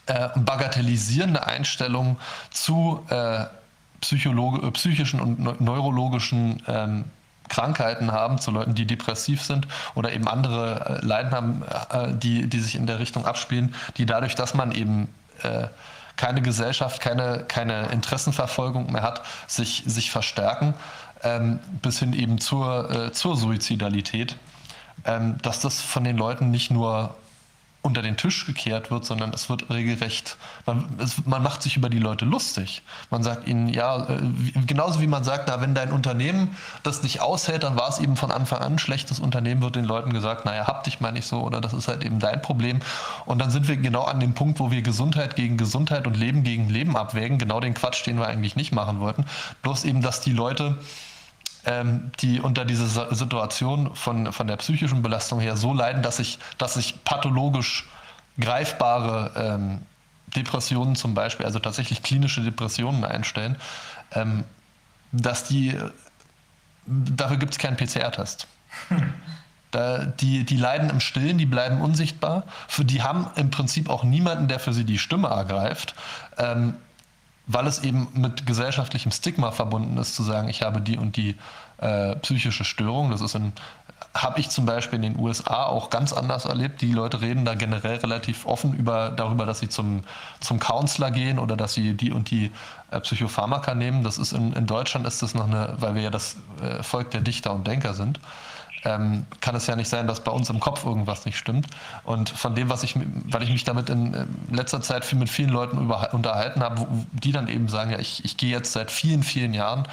äh, 0.06 0.30
bagatellisierende 0.36 1.46
Einstellung 1.46 2.18
zu 2.52 3.06
äh, 3.10 3.44
äh, 3.44 4.72
psychischen 4.72 5.20
und 5.22 5.62
neurologischen 5.62 6.62
ähm, 6.68 7.06
Krankheiten 7.50 8.12
haben, 8.12 8.38
zu 8.40 8.52
Leuten, 8.52 8.76
die 8.76 8.86
depressiv 8.86 9.42
sind 9.42 9.68
oder 9.96 10.12
eben 10.12 10.28
andere 10.28 11.00
äh, 11.02 11.06
Leiden 11.06 11.32
haben, 11.32 11.64
äh, 11.92 12.14
die, 12.14 12.48
die 12.48 12.60
sich 12.60 12.76
in 12.76 12.88
der 12.88 13.00
Richtung 13.00 13.26
abspielen, 13.26 13.76
die 13.98 14.06
dadurch, 14.06 14.36
dass 14.36 14.54
man 14.54 14.72
eben 14.72 15.14
äh, 15.44 15.68
keine 16.16 16.42
Gesellschaft, 16.42 17.02
keine, 17.02 17.44
keine 17.48 17.88
Interessenverfolgung 17.88 18.92
mehr 18.92 19.02
hat, 19.04 19.24
sich, 19.48 19.84
sich 19.86 20.12
verstärken, 20.12 20.74
ähm, 21.24 21.60
bis 21.82 22.00
hin 22.00 22.14
eben 22.14 22.40
zur, 22.40 22.90
äh, 22.92 23.12
zur 23.12 23.36
Suizidalität, 23.36 24.36
ähm, 25.06 25.38
dass 25.42 25.60
das 25.60 25.82
von 25.82 26.04
den 26.04 26.18
Leuten 26.18 26.52
nicht 26.52 26.72
nur 26.72 27.16
unter 27.84 28.02
den 28.02 28.16
Tisch 28.16 28.46
gekehrt 28.46 28.92
wird, 28.92 29.04
sondern 29.06 29.32
es 29.34 29.50
wird 29.50 29.70
regelrecht, 29.70 30.38
man, 30.66 30.86
es, 31.00 31.26
man 31.26 31.44
macht 31.44 31.62
sich 31.62 31.76
über 31.76 31.90
die 31.90 32.00
Leute 32.00 32.24
lustig. 32.24 32.82
Man 33.10 33.24
sagt 33.24 33.46
ihnen, 33.46 33.68
ja, 33.68 34.10
äh, 34.10 34.22
genauso 34.66 35.02
wie 35.02 35.08
man 35.08 35.26
sagt, 35.26 35.50
na, 35.50 35.60
wenn 35.60 35.76
dein 35.76 35.92
Unternehmen 35.92 36.56
das 36.84 37.04
nicht 37.04 37.20
aushält, 37.20 37.64
dann 37.64 37.76
war 37.76 37.90
es 37.90 38.00
eben 38.00 38.16
von 38.16 38.32
Anfang 38.32 38.60
an 38.62 38.74
ein 38.74 38.80
schlechtes 38.80 39.20
Unternehmen, 39.20 39.62
wird 39.62 39.76
den 39.76 39.84
Leuten 39.84 40.14
gesagt, 40.14 40.46
naja, 40.46 40.66
hab 40.66 40.86
dich 40.86 41.02
mal 41.02 41.12
nicht 41.12 41.28
so 41.28 41.42
oder 41.42 41.60
das 41.60 41.74
ist 41.74 41.90
halt 41.90 42.06
eben 42.06 42.20
dein 42.20 42.42
Problem. 42.42 42.80
Und 43.26 43.40
dann 43.40 43.52
sind 43.52 43.68
wir 43.68 43.76
genau 43.76 44.04
an 44.04 44.22
dem 44.22 44.34
Punkt, 44.34 44.62
wo 44.62 44.72
wir 44.72 44.82
Gesundheit 44.82 45.36
gegen 45.36 45.58
Gesundheit 45.58 46.08
und 46.08 46.16
Leben 46.16 46.44
gegen 46.44 46.70
Leben 46.70 46.96
abwägen. 46.96 47.38
Genau 47.38 47.60
den 47.60 47.74
Quatsch, 47.74 48.06
den 48.08 48.18
wir 48.18 48.28
eigentlich 48.28 48.56
nicht 48.56 48.72
machen 48.72 49.02
wollten. 49.02 49.26
Bloß 49.62 49.84
eben, 49.84 50.02
dass 50.02 50.22
die 50.22 50.32
Leute 50.32 50.78
ähm, 51.66 52.12
die 52.20 52.40
unter 52.42 52.66
dieser 52.66 53.14
Situation 53.16 53.96
von, 53.96 54.32
von 54.34 54.48
der 54.48 54.58
psychischen 54.58 55.02
Belastung 55.02 55.40
her 55.40 55.56
so 55.56 55.74
leiden, 55.74 56.02
dass 56.04 56.18
sich, 56.18 56.40
dass 56.58 56.74
sich 56.76 57.04
pathologisch 57.04 57.88
greifbare 58.40 59.32
ähm, 59.36 59.82
Depressionen 60.36 60.96
zum 60.96 61.14
Beispiel, 61.14 61.46
also 61.46 61.60
tatsächlich 61.60 62.04
klinische 62.04 62.42
Depressionen 62.42 63.04
einstellen, 63.04 63.58
ähm, 64.12 64.44
dass 65.12 65.44
die, 65.44 65.78
dafür 66.86 67.38
gibt 67.38 67.54
es 67.54 67.60
keinen 67.60 67.78
PCR-Test. 67.78 68.48
Da, 69.72 70.06
die, 70.06 70.44
die 70.44 70.58
leiden 70.58 70.92
im 70.92 71.00
Stillen, 71.00 71.40
die 71.40 71.48
bleiben 71.48 71.82
unsichtbar. 71.82 72.44
Für 72.68 72.86
die 72.86 73.02
haben 73.02 73.32
im 73.36 73.50
Prinzip 73.50 73.90
auch 73.90 74.04
niemanden, 74.04 74.48
der 74.48 74.60
für 74.60 74.72
sie 74.72 74.84
die 74.84 75.00
Stimme 75.00 75.30
ergreift. 75.30 75.96
Ähm, 76.38 76.76
weil 77.46 77.68
es 77.68 77.84
eben 77.84 78.08
mit 78.14 78.46
gesellschaftlichem 78.46 79.12
Stigma 79.12 79.52
verbunden 79.52 79.98
ist, 79.98 80.16
zu 80.16 80.24
sagen, 80.24 80.50
ich 80.50 80.62
habe 80.62 80.82
die 80.82 80.98
und 80.98 81.18
die 81.18 81.36
äh, 81.78 82.16
psychische 82.18 82.64
Störung. 82.64 83.12
Das 83.12 83.22
ist 83.22 83.36
in 83.36 83.54
habe 84.14 84.40
ich 84.40 84.50
zum 84.50 84.66
Beispiel 84.66 84.98
in 84.98 85.14
den 85.14 85.20
USA 85.20 85.66
auch 85.66 85.90
ganz 85.90 86.14
anders 86.14 86.46
erlebt. 86.46 86.82
Die 86.82 86.92
Leute 86.92 87.22
reden 87.22 87.46
da 87.46 87.56
generell 87.56 87.98
relativ 87.98 88.46
offen 88.46 88.74
über, 88.74 89.10
darüber, 89.10 89.46
dass 89.46 89.60
sie 89.60 89.70
zum, 89.70 90.04
zum 90.40 90.60
Counselor 90.60 91.12
gehen 91.12 91.40
oder 91.40 91.58
dass 91.58 91.74
sie 91.74 91.94
die 91.96 92.12
und 92.12 92.30
die 92.30 92.52
äh, 92.92 93.00
Psychopharmaka 93.00 93.74
nehmen. 93.74 94.04
Das 94.04 94.20
ist 94.20 94.34
in, 94.34 94.54
in 94.54 94.68
Deutschland 94.68 95.08
ist 95.08 95.24
das 95.24 95.34
noch 95.34 95.48
eine, 95.48 95.76
weil 95.78 95.96
wir 95.96 96.04
ja 96.04 96.10
das 96.12 96.38
äh, 96.62 96.84
Volk 96.84 97.10
der 97.12 97.22
Dichter 97.22 97.54
und 97.54 97.66
Denker 97.66 97.96
sind, 97.96 98.20
ähm, 98.86 99.26
kann 99.42 99.56
es 99.56 99.68
ja 99.68 99.76
nicht 99.76 99.90
sein, 99.90 100.08
dass 100.08 100.22
bei 100.22 100.32
uns 100.32 100.50
im 100.50 100.60
Kopf 100.60 100.86
irgendwas 100.86 101.26
nicht 101.26 101.38
stimmt. 101.38 101.68
Und 102.04 102.30
von 102.30 102.56
dem, 102.56 102.70
was 102.70 102.84
ich, 102.84 102.96
weil 102.96 103.44
ich 103.44 103.50
mich 103.50 103.64
damit 103.64 103.90
in 103.90 104.14
äh, 104.14 104.26
letzter 104.52 104.82
Zeit 104.82 105.06
viel 105.06 105.20
mit 105.20 105.30
vielen 105.30 105.50
Leuten 105.50 105.80
über, 105.80 106.14
unterhalten 106.14 106.62
habe, 106.62 106.88
die 107.12 107.32
dann 107.32 107.48
eben 107.48 107.70
sagen, 107.70 107.92
ja, 107.92 108.00
ich, 108.00 108.24
ich 108.26 108.38
gehe 108.38 108.52
jetzt 108.52 108.74
seit 108.74 108.92
vielen, 108.92 109.24
vielen 109.24 109.54
Jahren 109.54 109.88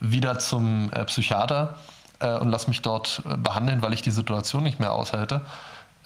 wieder 0.00 0.38
zum 0.38 0.90
äh, 0.92 1.04
Psychiater 1.04 1.74
äh, 2.20 2.36
und 2.38 2.48
lasse 2.50 2.68
mich 2.68 2.82
dort 2.82 3.22
äh, 3.28 3.36
behandeln, 3.36 3.82
weil 3.82 3.92
ich 3.92 4.02
die 4.02 4.10
Situation 4.10 4.62
nicht 4.62 4.80
mehr 4.80 4.92
aushalte. 4.92 5.42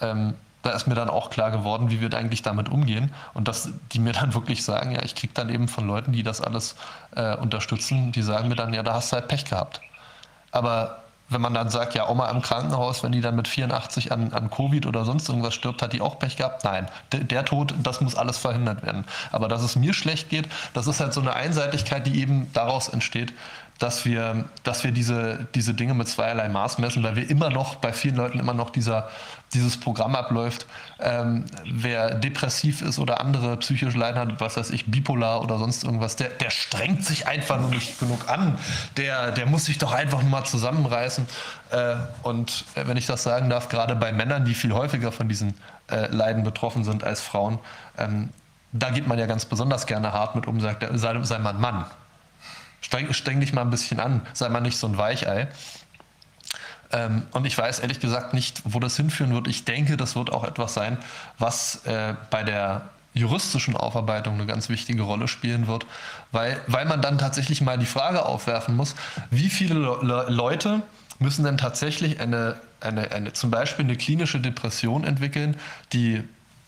Ähm, 0.01 0.35
da 0.63 0.71
ist 0.71 0.85
mir 0.85 0.95
dann 0.95 1.09
auch 1.09 1.29
klar 1.29 1.51
geworden, 1.51 1.89
wie 1.91 2.01
wir 2.01 2.13
eigentlich 2.13 2.41
damit 2.41 2.67
umgehen. 2.67 3.13
Und 3.33 3.47
dass 3.47 3.69
die 3.93 3.99
mir 3.99 4.11
dann 4.11 4.33
wirklich 4.33 4.65
sagen, 4.65 4.91
ja, 4.91 5.01
ich 5.03 5.15
kriege 5.15 5.33
dann 5.33 5.49
eben 5.49 5.67
von 5.67 5.87
Leuten, 5.87 6.11
die 6.11 6.23
das 6.23 6.41
alles 6.41 6.75
äh, 7.15 7.35
unterstützen, 7.37 8.11
die 8.11 8.21
sagen 8.21 8.49
mir 8.49 8.55
dann, 8.55 8.73
ja, 8.73 8.83
da 8.83 8.95
hast 8.95 9.11
du 9.11 9.15
halt 9.15 9.29
Pech 9.29 9.45
gehabt. 9.45 9.79
Aber 10.51 11.03
wenn 11.29 11.41
man 11.41 11.53
dann 11.53 11.69
sagt, 11.69 11.93
ja, 11.93 12.07
Oma 12.09 12.29
im 12.29 12.41
Krankenhaus, 12.41 13.03
wenn 13.03 13.11
die 13.11 13.21
dann 13.21 13.35
mit 13.35 13.47
84 13.47 14.11
an, 14.11 14.33
an 14.33 14.49
Covid 14.49 14.85
oder 14.85 15.03
sonst 15.03 15.27
irgendwas 15.27 15.53
stirbt, 15.53 15.81
hat 15.81 15.93
die 15.93 16.01
auch 16.01 16.19
Pech 16.19 16.37
gehabt? 16.37 16.63
Nein, 16.63 16.87
der, 17.11 17.21
der 17.21 17.45
Tod, 17.45 17.73
das 17.83 17.99
muss 18.01 18.15
alles 18.15 18.37
verhindert 18.37 18.83
werden. 18.83 19.05
Aber 19.31 19.47
dass 19.47 19.61
es 19.61 19.75
mir 19.75 19.93
schlecht 19.93 20.29
geht, 20.29 20.47
das 20.73 20.87
ist 20.87 20.99
halt 20.99 21.13
so 21.13 21.21
eine 21.21 21.33
Einseitigkeit, 21.33 22.07
die 22.07 22.19
eben 22.19 22.51
daraus 22.53 22.87
entsteht, 22.87 23.33
dass 23.79 24.05
wir, 24.05 24.45
dass 24.63 24.83
wir 24.83 24.91
diese, 24.91 25.47
diese 25.53 25.73
Dinge 25.73 25.93
mit 25.93 26.07
zweierlei 26.07 26.49
Maß 26.49 26.79
messen, 26.79 27.03
weil 27.03 27.15
wir 27.15 27.29
immer 27.29 27.49
noch, 27.49 27.75
bei 27.75 27.93
vielen 27.93 28.15
Leuten 28.15 28.39
immer 28.39 28.53
noch 28.53 28.71
dieser, 28.71 29.09
dieses 29.53 29.79
Programm 29.79 30.15
abläuft. 30.15 30.65
Ähm, 30.99 31.45
wer 31.63 32.15
depressiv 32.15 32.81
ist 32.81 32.99
oder 32.99 33.21
andere 33.21 33.57
psychische 33.57 33.97
Leiden 33.97 34.19
hat, 34.19 34.41
was 34.41 34.57
weiß 34.57 34.71
ich, 34.71 34.87
bipolar 34.87 35.41
oder 35.41 35.57
sonst 35.59 35.83
irgendwas, 35.83 36.15
der, 36.15 36.29
der 36.29 36.49
strengt 36.49 37.05
sich 37.05 37.27
einfach 37.27 37.59
nur 37.59 37.69
nicht 37.69 37.99
genug 37.99 38.29
an. 38.29 38.57
Der, 38.97 39.31
der 39.31 39.45
muss 39.45 39.65
sich 39.65 39.77
doch 39.77 39.93
einfach 39.93 40.21
nur 40.21 40.31
mal 40.31 40.43
zusammenreißen. 40.43 41.27
Äh, 41.69 41.95
und 42.23 42.65
äh, 42.75 42.87
wenn 42.87 42.97
ich 42.97 43.05
das 43.05 43.23
sagen 43.23 43.49
darf, 43.49 43.69
gerade 43.69 43.95
bei 43.95 44.11
Männern, 44.11 44.45
die 44.45 44.55
viel 44.55 44.73
häufiger 44.73 45.11
von 45.11 45.29
diesen 45.29 45.53
äh, 45.89 46.07
Leiden 46.07 46.43
betroffen 46.43 46.83
sind 46.83 47.03
als 47.03 47.21
Frauen, 47.21 47.59
ähm, 47.97 48.29
da 48.73 48.89
geht 48.89 49.07
man 49.07 49.17
ja 49.17 49.27
ganz 49.27 49.45
besonders 49.45 49.85
gerne 49.85 50.11
hart 50.11 50.35
mit 50.35 50.47
um, 50.47 50.59
sagt, 50.59 50.85
sei, 50.93 51.23
sei 51.23 51.39
man 51.39 51.59
Mann. 51.59 51.85
Streng, 52.81 53.13
streng 53.13 53.39
dich 53.39 53.53
mal 53.53 53.61
ein 53.61 53.69
bisschen 53.69 53.99
an, 53.99 54.21
sei 54.33 54.49
mal 54.49 54.61
nicht 54.61 54.77
so 54.77 54.87
ein 54.87 54.97
Weichei. 54.97 55.47
Ähm, 56.91 57.23
und 57.31 57.45
ich 57.45 57.57
weiß 57.57 57.79
ehrlich 57.79 57.99
gesagt 57.99 58.33
nicht, 58.33 58.61
wo 58.65 58.79
das 58.79 58.95
hinführen 58.95 59.33
wird. 59.33 59.47
Ich 59.47 59.65
denke, 59.65 59.97
das 59.97 60.15
wird 60.15 60.31
auch 60.31 60.43
etwas 60.43 60.73
sein, 60.73 60.97
was 61.37 61.85
äh, 61.85 62.13
bei 62.29 62.43
der 62.43 62.89
juristischen 63.13 63.75
Aufarbeitung 63.75 64.35
eine 64.35 64.45
ganz 64.45 64.69
wichtige 64.69 65.01
Rolle 65.01 65.27
spielen 65.27 65.67
wird, 65.67 65.85
weil, 66.31 66.61
weil 66.67 66.85
man 66.85 67.01
dann 67.01 67.17
tatsächlich 67.17 67.61
mal 67.61 67.77
die 67.77 67.85
Frage 67.85 68.25
aufwerfen 68.25 68.75
muss, 68.75 68.95
wie 69.31 69.49
viele 69.49 69.75
Le 69.75 70.25
Leute 70.29 70.83
müssen 71.19 71.43
denn 71.43 71.57
tatsächlich 71.57 72.19
eine, 72.19 72.59
eine, 72.79 73.11
eine, 73.11 73.33
zum 73.33 73.49
Beispiel 73.49 73.85
eine 73.85 73.97
klinische 73.97 74.39
Depression 74.39 75.03
entwickeln, 75.03 75.57
die 75.93 76.23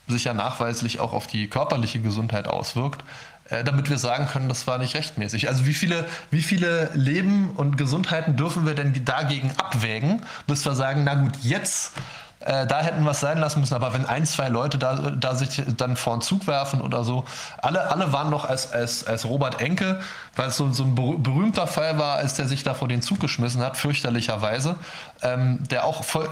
sich 0.08 0.24
ja 0.24 0.34
nachweislich 0.34 1.00
auch 1.00 1.14
auf 1.14 1.28
die 1.28 1.48
körperliche 1.48 2.00
Gesundheit 2.00 2.48
auswirkt, 2.48 3.04
äh, 3.50 3.64
damit 3.64 3.90
wir 3.90 3.98
sagen 3.98 4.28
können, 4.28 4.50
das 4.50 4.68
war 4.68 4.78
nicht 4.78 4.96
rechtmäßig. 4.96 5.48
Also 5.48 5.66
wie 5.66 5.74
viele, 5.74 6.06
wie 6.32 6.42
viele 6.42 6.90
Leben 6.94 7.52
und 7.52 7.78
Gesundheiten 7.78 8.36
dürfen 8.36 8.66
wir 8.66 8.76
denn 8.76 9.06
dagegen 9.06 9.52
abwägen, 9.58 10.22
bis 10.48 10.66
wir 10.66 10.76
sagen, 10.76 11.04
na 11.04 11.16
gut, 11.16 11.34
jetzt 11.42 11.94
äh, 12.42 12.66
da 12.66 12.82
hätten 12.82 13.04
wir 13.04 13.12
es 13.12 13.20
sein 13.20 13.38
lassen 13.38 13.60
müssen, 13.60 13.74
aber 13.74 13.94
wenn 13.94 14.06
ein, 14.06 14.26
zwei 14.26 14.48
Leute 14.48 14.78
da, 14.78 14.96
da 14.96 15.36
sich 15.36 15.62
dann 15.76 15.98
vor 15.98 16.16
den 16.16 16.22
Zug 16.22 16.48
werfen 16.48 16.80
oder 16.80 17.04
so, 17.04 17.26
alle, 17.62 17.92
alle 17.92 18.14
waren 18.14 18.30
noch 18.30 18.46
als, 18.46 18.72
als, 18.72 19.06
als 19.06 19.26
Robert 19.26 19.62
Enke, 19.62 20.00
weil 20.38 20.48
es 20.48 20.56
so, 20.56 20.72
so 20.72 20.84
ein 20.84 20.96
berühmter 20.96 21.68
Fall 21.68 22.00
war, 22.00 22.16
als 22.16 22.36
der 22.36 22.48
sich 22.48 22.64
da 22.64 22.74
vor 22.74 22.88
den 22.88 23.02
Zug 23.02 23.20
geschmissen 23.20 23.62
hat, 23.62 23.76
fürchterlicherweise, 23.76 24.78
ähm, 25.22 25.60
der 25.70 25.84
auch 25.84 26.06
voll, 26.06 26.30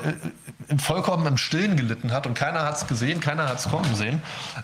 äh, 0.69 0.77
vollkommen 0.77 1.27
im 1.27 1.35
Stillen 1.35 1.75
gelitten 1.75 2.13
hat 2.13 2.25
und 2.25 2.35
keiner 2.35 2.63
hat 2.63 2.77
es 2.77 2.87
gesehen, 2.87 3.19
keiner 3.19 3.49
hat 3.49 3.59
es 3.59 3.67
kommen 3.67 3.93
sehen. 3.93 4.21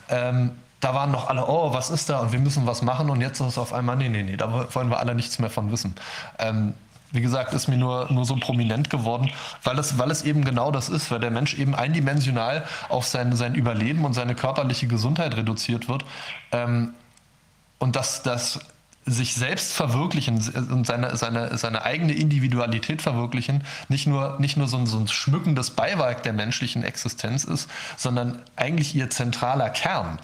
Ähm, 0.08 0.52
da 0.84 0.94
waren 0.94 1.12
noch 1.12 1.30
alle, 1.30 1.48
oh, 1.48 1.74
was 1.74 1.90
ist 1.90 2.10
da 2.10 2.20
und 2.20 2.32
wir 2.32 2.40
müssen 2.40 2.66
was 2.66 2.82
machen 2.82 3.10
und 3.10 3.22
jetzt 3.22 3.40
ist 3.40 3.48
es 3.48 3.58
auf 3.58 3.74
einmal, 3.74 3.96
nee, 3.96 4.10
nee, 4.10 4.24
nee, 4.24 4.38
da 4.38 4.68
wollen 4.74 4.90
wir 4.90 5.00
alle 5.00 5.16
nichts 5.16 5.40
mehr 5.40 5.50
von 5.50 5.72
wissen. 5.72 5.96
Ähm, 6.40 6.74
wie 7.12 7.22
gesagt, 7.22 7.54
ist 7.54 7.68
mir 7.68 7.78
nur, 7.78 8.12
nur 8.12 8.26
so 8.26 8.36
prominent 8.36 8.90
geworden, 8.90 9.30
weil 9.64 9.78
es, 9.78 10.00
weil 10.00 10.10
es 10.10 10.24
eben 10.24 10.44
genau 10.44 10.72
das 10.72 10.90
ist, 10.90 11.12
weil 11.12 11.20
der 11.20 11.30
Mensch 11.30 11.54
eben 11.54 11.76
eindimensional 11.76 12.66
auf 12.90 13.06
sein, 13.06 13.36
sein 13.36 13.54
Überleben 13.54 14.04
und 14.04 14.14
seine 14.14 14.34
körperliche 14.34 14.88
Gesundheit 14.88 15.38
reduziert 15.38 15.88
wird. 15.88 16.06
Ähm, 16.52 16.96
und 17.78 17.96
dass 17.96 18.24
das 18.24 18.60
sich 19.06 19.36
selbst 19.36 19.74
verwirklichen 19.74 20.36
und 20.72 20.88
seine, 20.88 21.16
seine, 21.18 21.58
seine 21.58 21.84
eigene 21.84 22.14
Individualität 22.14 23.02
verwirklichen, 23.02 23.64
nicht 23.90 24.08
nur, 24.08 24.40
nicht 24.40 24.58
nur 24.58 24.68
so 24.68 24.78
ein, 24.78 24.86
so 24.86 24.98
ein 24.98 25.08
schmückendes 25.08 25.72
Beiwerk 25.72 26.24
der 26.24 26.34
menschlichen 26.34 26.84
Existenz 26.84 27.44
ist, 27.44 27.70
sondern 27.98 28.42
eigentlich 28.56 28.96
ihr 28.96 29.10
zentraler 29.10 29.70
Kern. 29.70 30.20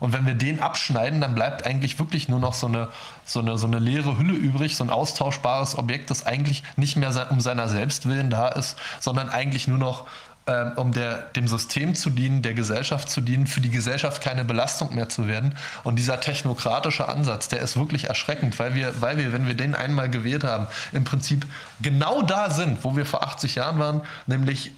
Und 0.00 0.12
wenn 0.12 0.26
wir 0.26 0.34
den 0.34 0.60
abschneiden, 0.60 1.20
dann 1.20 1.34
bleibt 1.34 1.66
eigentlich 1.66 1.98
wirklich 1.98 2.28
nur 2.28 2.40
noch 2.40 2.54
so 2.54 2.66
eine, 2.66 2.88
so 3.24 3.40
eine, 3.40 3.58
so 3.58 3.66
eine 3.66 3.78
leere 3.78 4.18
Hülle 4.18 4.34
übrig, 4.34 4.76
so 4.76 4.84
ein 4.84 4.90
austauschbares 4.90 5.78
Objekt, 5.78 6.10
das 6.10 6.26
eigentlich 6.26 6.62
nicht 6.76 6.96
mehr 6.96 7.28
um 7.30 7.40
seiner 7.40 7.68
selbst 7.68 8.08
willen 8.08 8.30
da 8.30 8.48
ist, 8.48 8.76
sondern 9.00 9.28
eigentlich 9.28 9.68
nur 9.68 9.78
noch 9.78 10.06
äh, 10.46 10.66
um 10.76 10.92
der, 10.92 11.22
dem 11.36 11.48
System 11.48 11.94
zu 11.94 12.10
dienen, 12.10 12.42
der 12.42 12.54
Gesellschaft 12.54 13.08
zu 13.08 13.20
dienen, 13.20 13.46
für 13.46 13.60
die 13.60 13.70
Gesellschaft 13.70 14.22
keine 14.22 14.44
Belastung 14.44 14.94
mehr 14.94 15.08
zu 15.08 15.26
werden. 15.26 15.54
Und 15.84 15.96
dieser 15.96 16.20
technokratische 16.20 17.08
Ansatz, 17.08 17.48
der 17.48 17.60
ist 17.60 17.76
wirklich 17.76 18.04
erschreckend, 18.04 18.58
weil 18.58 18.74
wir, 18.74 19.00
weil 19.00 19.16
wir, 19.16 19.32
wenn 19.32 19.46
wir 19.46 19.54
den 19.54 19.74
einmal 19.74 20.10
gewählt 20.10 20.44
haben, 20.44 20.66
im 20.92 21.04
Prinzip 21.04 21.46
genau 21.80 22.22
da 22.22 22.50
sind, 22.50 22.84
wo 22.84 22.96
wir 22.96 23.06
vor 23.06 23.22
80 23.22 23.54
Jahren 23.54 23.78
waren, 23.78 24.02
nämlich 24.26 24.72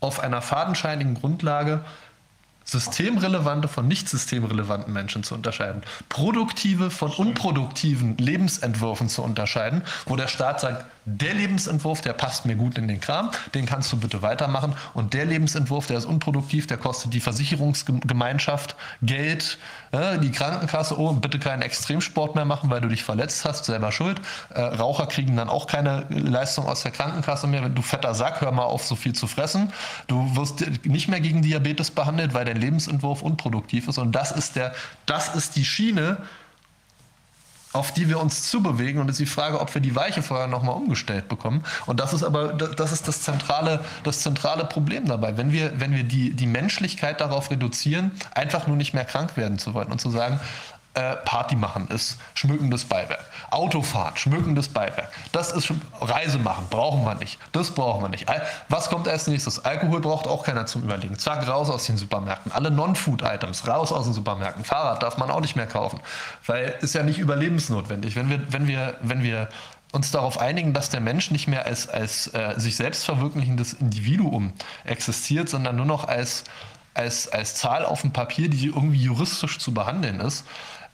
auf 0.00 0.18
einer 0.18 0.42
fadenscheinigen 0.42 1.14
Grundlage 1.14 1.84
systemrelevante 2.64 3.68
von 3.68 3.88
nicht 3.88 4.08
systemrelevanten 4.08 4.92
Menschen 4.92 5.22
zu 5.22 5.34
unterscheiden, 5.34 5.82
produktive 6.08 6.90
von 6.90 7.10
unproduktiven 7.10 8.16
Lebensentwürfen 8.16 9.08
zu 9.08 9.22
unterscheiden, 9.22 9.82
wo 10.06 10.16
der 10.16 10.28
Staat 10.28 10.60
sagt, 10.60 10.86
der 11.04 11.34
Lebensentwurf, 11.34 12.00
der 12.00 12.12
passt 12.12 12.46
mir 12.46 12.54
gut 12.54 12.78
in 12.78 12.86
den 12.86 13.00
Kram, 13.00 13.30
den 13.54 13.66
kannst 13.66 13.92
du 13.92 13.96
bitte 13.96 14.22
weitermachen. 14.22 14.74
Und 14.94 15.14
der 15.14 15.24
Lebensentwurf, 15.24 15.88
der 15.88 15.98
ist 15.98 16.04
unproduktiv, 16.04 16.66
der 16.68 16.76
kostet 16.76 17.12
die 17.12 17.20
Versicherungsgemeinschaft 17.20 18.76
Geld, 19.02 19.58
äh, 19.90 20.18
die 20.18 20.30
Krankenkasse, 20.30 20.98
oh, 20.98 21.12
bitte 21.12 21.40
keinen 21.40 21.62
Extremsport 21.62 22.36
mehr 22.36 22.44
machen, 22.44 22.70
weil 22.70 22.80
du 22.80 22.88
dich 22.88 23.02
verletzt 23.02 23.44
hast, 23.44 23.64
selber 23.64 23.90
schuld. 23.90 24.20
Äh, 24.50 24.60
Raucher 24.60 25.06
kriegen 25.06 25.34
dann 25.36 25.48
auch 25.48 25.66
keine 25.66 26.06
Leistung 26.08 26.66
aus 26.66 26.82
der 26.82 26.92
Krankenkasse 26.92 27.48
mehr. 27.48 27.64
Wenn 27.64 27.74
du 27.74 27.82
fetter 27.82 28.14
Sack, 28.14 28.40
hör 28.40 28.52
mal 28.52 28.64
auf, 28.64 28.84
so 28.84 28.94
viel 28.94 29.12
zu 29.12 29.26
fressen. 29.26 29.72
Du 30.06 30.36
wirst 30.36 30.64
nicht 30.86 31.08
mehr 31.08 31.20
gegen 31.20 31.42
Diabetes 31.42 31.90
behandelt, 31.90 32.32
weil 32.32 32.44
dein 32.44 32.58
Lebensentwurf 32.58 33.22
unproduktiv 33.22 33.88
ist. 33.88 33.98
Und 33.98 34.12
das 34.12 34.30
ist 34.30 34.54
der, 34.54 34.72
das 35.06 35.34
ist 35.34 35.56
die 35.56 35.64
Schiene, 35.64 36.18
auf 37.72 37.92
die 37.92 38.08
wir 38.08 38.20
uns 38.20 38.50
zubewegen. 38.50 39.00
Und 39.00 39.08
es 39.08 39.14
ist 39.14 39.20
die 39.20 39.26
Frage, 39.26 39.60
ob 39.60 39.72
wir 39.74 39.80
die 39.80 39.94
Weiche 39.94 40.22
vorher 40.22 40.46
nochmal 40.46 40.74
umgestellt 40.74 41.28
bekommen. 41.28 41.64
Und 41.86 42.00
das 42.00 42.12
ist 42.12 42.22
aber 42.22 42.52
das, 42.52 42.92
ist 42.92 43.08
das, 43.08 43.22
zentrale, 43.22 43.84
das 44.02 44.20
zentrale 44.20 44.64
Problem 44.64 45.06
dabei. 45.06 45.36
Wenn 45.36 45.52
wir, 45.52 45.80
wenn 45.80 45.94
wir 45.94 46.04
die, 46.04 46.34
die 46.34 46.46
Menschlichkeit 46.46 47.20
darauf 47.20 47.50
reduzieren, 47.50 48.12
einfach 48.34 48.66
nur 48.66 48.76
nicht 48.76 48.94
mehr 48.94 49.04
krank 49.04 49.36
werden 49.36 49.58
zu 49.58 49.74
wollen 49.74 49.90
und 49.90 50.00
zu 50.00 50.10
sagen, 50.10 50.40
äh, 50.94 51.16
Party 51.16 51.56
machen 51.56 51.88
ist 51.88 52.18
schmückendes 52.34 52.84
Beiwerk. 52.84 53.24
Autofahren, 53.50 54.16
schmückendes 54.16 54.68
Beiwerk. 54.68 55.10
Das 55.32 55.50
ist 55.52 55.72
Reise 56.00 56.38
machen, 56.38 56.66
brauchen 56.68 57.04
wir 57.04 57.14
nicht. 57.14 57.38
Das 57.52 57.70
brauchen 57.70 58.02
wir 58.02 58.08
nicht. 58.08 58.26
Was 58.68 58.90
kommt 58.90 59.08
als 59.08 59.26
nächstes? 59.26 59.64
Alkohol 59.64 60.00
braucht 60.00 60.26
auch 60.26 60.44
keiner 60.44 60.66
zum 60.66 60.82
Überlegen. 60.82 61.18
Zack, 61.18 61.48
raus 61.48 61.70
aus 61.70 61.84
den 61.86 61.96
Supermärkten. 61.96 62.52
Alle 62.52 62.70
Non-Food-Items, 62.70 63.66
raus 63.66 63.90
aus 63.90 64.04
den 64.04 64.12
Supermärkten. 64.12 64.64
Fahrrad 64.64 65.02
darf 65.02 65.16
man 65.16 65.30
auch 65.30 65.40
nicht 65.40 65.56
mehr 65.56 65.66
kaufen. 65.66 66.00
Weil 66.46 66.74
ist 66.82 66.94
ja 66.94 67.02
nicht 67.02 67.18
überlebensnotwendig. 67.18 68.14
Wenn 68.14 68.28
wir, 68.28 68.52
wenn 68.52 68.66
wir, 68.66 68.96
wenn 69.00 69.22
wir 69.22 69.48
uns 69.92 70.10
darauf 70.10 70.38
einigen, 70.38 70.72
dass 70.72 70.90
der 70.90 71.00
Mensch 71.00 71.30
nicht 71.30 71.48
mehr 71.48 71.66
als, 71.66 71.88
als 71.88 72.26
äh, 72.34 72.54
sich 72.56 72.76
selbst 72.76 73.04
verwirklichendes 73.04 73.74
Individuum 73.74 74.52
existiert, 74.84 75.48
sondern 75.48 75.76
nur 75.76 75.86
noch 75.86 76.08
als, 76.08 76.44
als, 76.94 77.28
als 77.28 77.54
Zahl 77.54 77.84
auf 77.84 78.00
dem 78.00 78.12
Papier, 78.12 78.48
die 78.48 78.66
irgendwie 78.66 79.02
juristisch 79.02 79.58
zu 79.58 79.72
behandeln 79.72 80.20
ist, 80.20 80.44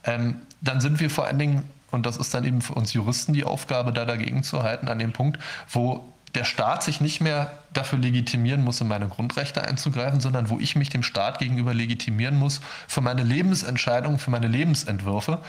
ähm, 0.03 0.41
dann 0.61 0.81
sind 0.81 0.99
wir 0.99 1.09
vor 1.09 1.25
allen 1.25 1.39
Dingen, 1.39 1.69
und 1.91 2.05
das 2.05 2.17
ist 2.17 2.33
dann 2.33 2.43
eben 2.43 2.61
für 2.61 2.73
uns 2.73 2.93
Juristen 2.93 3.33
die 3.33 3.43
Aufgabe, 3.43 3.91
da 3.91 4.05
dagegen 4.05 4.43
zu 4.43 4.63
halten, 4.63 4.87
an 4.87 4.99
dem 4.99 5.11
Punkt, 5.11 5.39
wo 5.69 6.13
der 6.35 6.43
Staat 6.43 6.83
sich 6.83 7.01
nicht 7.01 7.21
mehr 7.21 7.51
dafür 7.73 7.99
legitimieren 7.99 8.63
muss, 8.63 8.81
in 8.81 8.87
meine 8.87 9.07
Grundrechte 9.07 9.63
einzugreifen, 9.63 10.19
sondern 10.19 10.49
wo 10.49 10.59
ich 10.59 10.75
mich 10.75 10.89
dem 10.89 11.03
Staat 11.03 11.39
gegenüber 11.39 11.73
legitimieren 11.73 12.37
muss 12.37 12.61
für 12.87 13.01
meine 13.01 13.23
Lebensentscheidungen, 13.23 14.19
für 14.19 14.31
meine 14.31 14.47
Lebensentwürfe. 14.47 15.39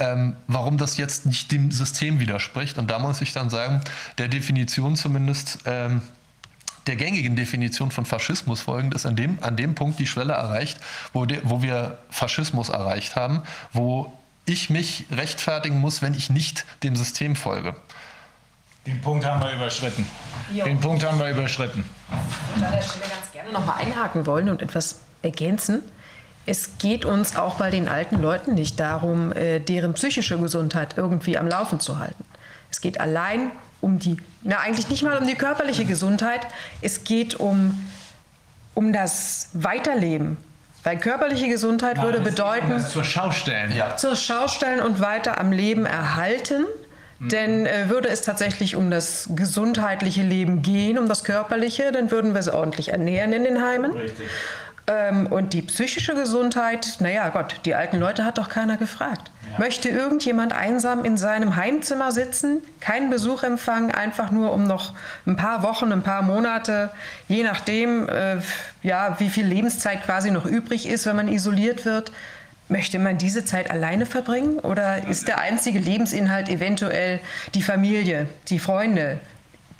Ähm, 0.00 0.36
warum 0.46 0.78
das 0.78 0.96
jetzt 0.96 1.26
nicht 1.26 1.50
dem 1.50 1.72
System 1.72 2.20
widerspricht. 2.20 2.78
Und 2.78 2.88
da 2.88 3.00
muss 3.00 3.20
ich 3.20 3.32
dann 3.32 3.50
sagen, 3.50 3.80
der 4.18 4.28
Definition 4.28 4.94
zumindest 4.94 5.58
ähm, 5.64 6.02
der 6.88 6.96
gängigen 6.96 7.36
Definition 7.36 7.90
von 7.90 8.06
Faschismus 8.06 8.62
folgend 8.62 8.94
ist 8.94 9.06
an 9.06 9.14
dem, 9.14 9.38
an 9.42 9.56
dem 9.56 9.74
Punkt 9.74 9.98
die 9.98 10.06
Schwelle 10.06 10.32
erreicht, 10.32 10.78
wo, 11.12 11.26
de, 11.26 11.40
wo 11.44 11.62
wir 11.62 11.98
Faschismus 12.10 12.70
erreicht 12.70 13.14
haben, 13.14 13.42
wo 13.72 14.12
ich 14.46 14.70
mich 14.70 15.06
rechtfertigen 15.10 15.78
muss, 15.78 16.00
wenn 16.00 16.14
ich 16.14 16.30
nicht 16.30 16.64
dem 16.82 16.96
System 16.96 17.36
folge. 17.36 17.76
Den 18.86 19.00
Punkt 19.02 19.26
haben 19.26 19.42
wir 19.42 19.52
überschritten. 19.52 20.06
Jo. 20.50 20.64
Den 20.64 20.80
Punkt 20.80 21.04
haben 21.04 21.18
wir 21.18 21.28
überschritten. 21.30 21.84
Ich 22.08 22.56
würde 22.56 22.66
an 22.66 22.72
der 22.72 22.82
Stelle 22.82 23.04
ganz 23.04 23.32
gerne 23.32 23.52
nochmal 23.52 23.76
einhaken 23.82 24.24
wollen 24.24 24.48
und 24.48 24.62
etwas 24.62 25.00
ergänzen. 25.20 25.82
Es 26.46 26.78
geht 26.78 27.04
uns 27.04 27.36
auch 27.36 27.56
bei 27.56 27.70
den 27.70 27.88
alten 27.88 28.22
Leuten 28.22 28.54
nicht 28.54 28.80
darum, 28.80 29.32
äh, 29.32 29.60
deren 29.60 29.92
psychische 29.92 30.38
Gesundheit 30.38 30.96
irgendwie 30.96 31.36
am 31.36 31.46
Laufen 31.46 31.80
zu 31.80 31.98
halten. 31.98 32.24
Es 32.70 32.80
geht 32.80 32.98
allein 32.98 33.50
um 33.82 33.98
die, 33.98 34.16
na 34.42 34.58
eigentlich 34.58 34.88
nicht 34.88 35.02
mal 35.02 35.18
um 35.18 35.26
die 35.26 35.34
körperliche 35.34 35.84
Gesundheit, 35.84 36.46
es 36.80 37.04
geht 37.04 37.34
um, 37.34 37.90
um 38.74 38.92
das 38.92 39.50
Weiterleben. 39.52 40.36
Weil 40.84 40.98
körperliche 40.98 41.48
Gesundheit 41.48 41.98
ja, 41.98 42.04
würde 42.04 42.20
bedeuten. 42.20 42.70
Das 42.70 42.92
zur 42.92 43.04
Schaustellen. 43.04 43.74
Ja. 43.76 43.96
Zur 43.96 44.16
Schaustellen 44.16 44.80
und 44.80 45.00
weiter 45.00 45.38
am 45.38 45.52
Leben 45.52 45.86
erhalten. 45.86 46.64
Mhm. 47.18 47.28
Denn 47.28 47.66
äh, 47.66 47.88
würde 47.88 48.08
es 48.08 48.22
tatsächlich 48.22 48.76
um 48.76 48.90
das 48.90 49.28
gesundheitliche 49.34 50.22
Leben 50.22 50.62
gehen, 50.62 50.98
um 50.98 51.08
das 51.08 51.24
körperliche, 51.24 51.90
dann 51.90 52.10
würden 52.10 52.32
wir 52.32 52.40
es 52.40 52.48
ordentlich 52.48 52.90
ernähren 52.90 53.32
in 53.32 53.44
den 53.44 53.62
Heimen. 53.62 53.92
Richtig. 53.92 54.28
Ähm, 54.88 55.26
und 55.26 55.52
die 55.52 55.60
psychische 55.62 56.14
Gesundheit, 56.14 56.96
naja 57.00 57.28
Gott, 57.28 57.60
die 57.66 57.74
alten 57.74 57.98
Leute 57.98 58.24
hat 58.24 58.38
doch 58.38 58.48
keiner 58.48 58.78
gefragt. 58.78 59.30
Ja. 59.52 59.58
Möchte 59.58 59.90
irgendjemand 59.90 60.54
einsam 60.54 61.04
in 61.04 61.18
seinem 61.18 61.56
Heimzimmer 61.56 62.10
sitzen, 62.10 62.62
keinen 62.80 63.10
Besuch 63.10 63.42
empfangen, 63.42 63.90
einfach 63.90 64.30
nur 64.30 64.52
um 64.52 64.64
noch 64.64 64.94
ein 65.26 65.36
paar 65.36 65.62
Wochen, 65.62 65.92
ein 65.92 66.02
paar 66.02 66.22
Monate, 66.22 66.90
je 67.28 67.42
nachdem, 67.42 68.08
äh, 68.08 68.38
ja, 68.82 69.16
wie 69.20 69.28
viel 69.28 69.46
Lebenszeit 69.46 70.04
quasi 70.04 70.30
noch 70.30 70.46
übrig 70.46 70.88
ist, 70.88 71.04
wenn 71.04 71.16
man 71.16 71.28
isoliert 71.28 71.84
wird, 71.84 72.10
Möchte 72.70 72.98
man 72.98 73.16
diese 73.16 73.46
Zeit 73.46 73.70
alleine 73.70 74.04
verbringen 74.04 74.58
oder 74.58 75.08
ist 75.08 75.26
der 75.26 75.40
einzige 75.40 75.78
Lebensinhalt 75.78 76.50
eventuell 76.50 77.18
die 77.54 77.62
Familie, 77.62 78.28
die 78.48 78.58
Freunde, 78.58 79.20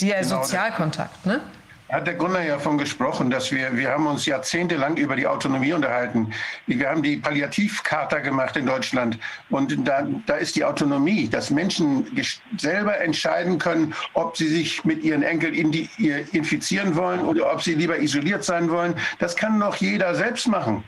der 0.01 0.23
genau, 0.23 0.43
Sozialkontakt? 0.43 1.27
Ne? 1.27 1.41
Hat 1.89 2.07
der 2.07 2.15
Gunnar 2.15 2.43
ja 2.43 2.59
von 2.59 2.77
gesprochen, 2.77 3.31
dass 3.31 3.51
wir, 3.51 3.77
wir 3.77 3.91
haben 3.91 4.07
uns 4.07 4.27
jahrzehntelang 4.27 4.97
über 4.97 5.17
die 5.17 5.27
Autonomie 5.27 5.73
unterhalten. 5.73 6.33
Wir 6.67 6.89
haben 6.89 7.03
die 7.03 7.17
Palliativcharta 7.17 8.19
gemacht 8.19 8.57
in 8.57 8.67
Deutschland 8.67 9.19
und 9.51 9.75
da, 9.89 10.07
da 10.27 10.35
ist 10.35 10.57
die 10.57 10.65
Autonomie, 10.65 11.29
dass 11.29 11.51
Menschen 11.51 12.07
selber 12.59 13.01
entscheiden 13.01 13.59
können, 13.59 13.95
ob 14.13 14.37
sie 14.37 14.49
sich 14.49 14.85
mit 14.85 15.03
ihren 15.03 15.23
Enkeln 15.23 15.55
infizieren 15.55 16.95
wollen 16.95 17.21
oder 17.21 17.53
ob 17.53 17.63
sie 17.63 17.75
lieber 17.75 17.99
isoliert 17.99 18.45
sein 18.45 18.71
wollen. 18.71 18.95
Das 19.19 19.35
kann 19.35 19.59
noch 19.59 19.77
jeder 19.77 20.15
selbst 20.15 20.47
machen. 20.47 20.85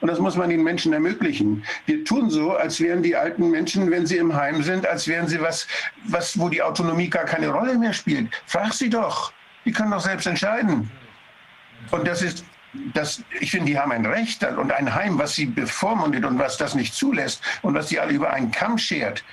Und 0.00 0.08
das 0.08 0.18
muss 0.18 0.36
man 0.36 0.50
den 0.50 0.64
Menschen 0.64 0.92
ermöglichen. 0.92 1.64
Wir 1.86 2.04
tun 2.04 2.28
so, 2.28 2.50
als 2.50 2.80
wären 2.80 3.04
die 3.04 3.14
alten 3.14 3.50
Menschen, 3.50 3.88
wenn 3.90 4.04
sie 4.04 4.16
im 4.16 4.34
Heim 4.34 4.60
sind, 4.62 4.84
als 4.84 5.06
wären 5.06 5.28
sie 5.28 5.40
was, 5.40 5.68
was, 6.04 6.36
wo 6.36 6.48
die 6.48 6.60
Autonomie 6.60 7.08
gar 7.08 7.24
keine 7.24 7.50
Rolle 7.50 7.78
mehr 7.78 7.92
spielt. 7.92 8.28
Frag 8.46 8.74
sie 8.74 8.90
doch. 8.90 9.32
Die 9.64 9.72
können 9.72 9.90
doch 9.90 10.00
selbst 10.00 10.26
entscheiden. 10.26 10.90
Und 11.90 12.06
das 12.06 12.22
ist, 12.22 12.44
das, 12.94 13.22
ich 13.40 13.50
finde, 13.50 13.66
die 13.66 13.78
haben 13.78 13.92
ein 13.92 14.06
Recht 14.06 14.44
und 14.44 14.72
ein 14.72 14.94
Heim, 14.94 15.18
was 15.18 15.34
sie 15.34 15.46
bevormundet 15.46 16.24
und 16.24 16.38
was 16.38 16.56
das 16.56 16.74
nicht 16.74 16.94
zulässt 16.94 17.42
und 17.62 17.74
was 17.74 17.88
sie 17.88 18.00
alle 18.00 18.12
über 18.12 18.32
einen 18.32 18.50
Kamm 18.50 18.78
schert. 18.78 19.24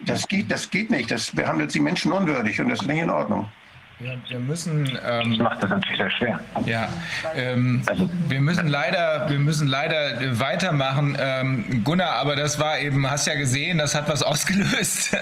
Das 0.00 0.26
geht, 0.28 0.50
das 0.50 0.70
geht 0.70 0.90
nicht. 0.90 1.10
Das 1.10 1.30
behandelt 1.30 1.72
sie 1.72 1.80
menschenunwürdig 1.80 2.60
und 2.60 2.68
das 2.68 2.80
ist 2.80 2.86
nicht 2.86 3.02
in 3.02 3.10
Ordnung. 3.10 3.50
Ja, 4.00 4.12
wir 4.28 4.38
müssen. 4.38 4.96
Ähm, 5.04 5.30
das 5.30 5.38
macht 5.38 5.62
das 5.62 5.70
natürlich 5.70 5.98
sehr 5.98 6.10
schwer. 6.10 6.40
Ja, 6.66 6.88
ähm, 7.34 7.82
also, 7.86 8.08
wir 8.28 8.40
müssen 8.40 8.68
leider, 8.68 9.28
wir 9.28 9.40
müssen 9.40 9.66
leider 9.66 10.38
weitermachen, 10.38 11.16
ähm, 11.20 11.82
Gunnar. 11.82 12.12
Aber 12.12 12.36
das 12.36 12.60
war 12.60 12.78
eben, 12.78 13.10
hast 13.10 13.26
ja 13.26 13.34
gesehen, 13.34 13.78
das 13.78 13.96
hat 13.96 14.08
was 14.08 14.22
ausgelöst. 14.28 15.14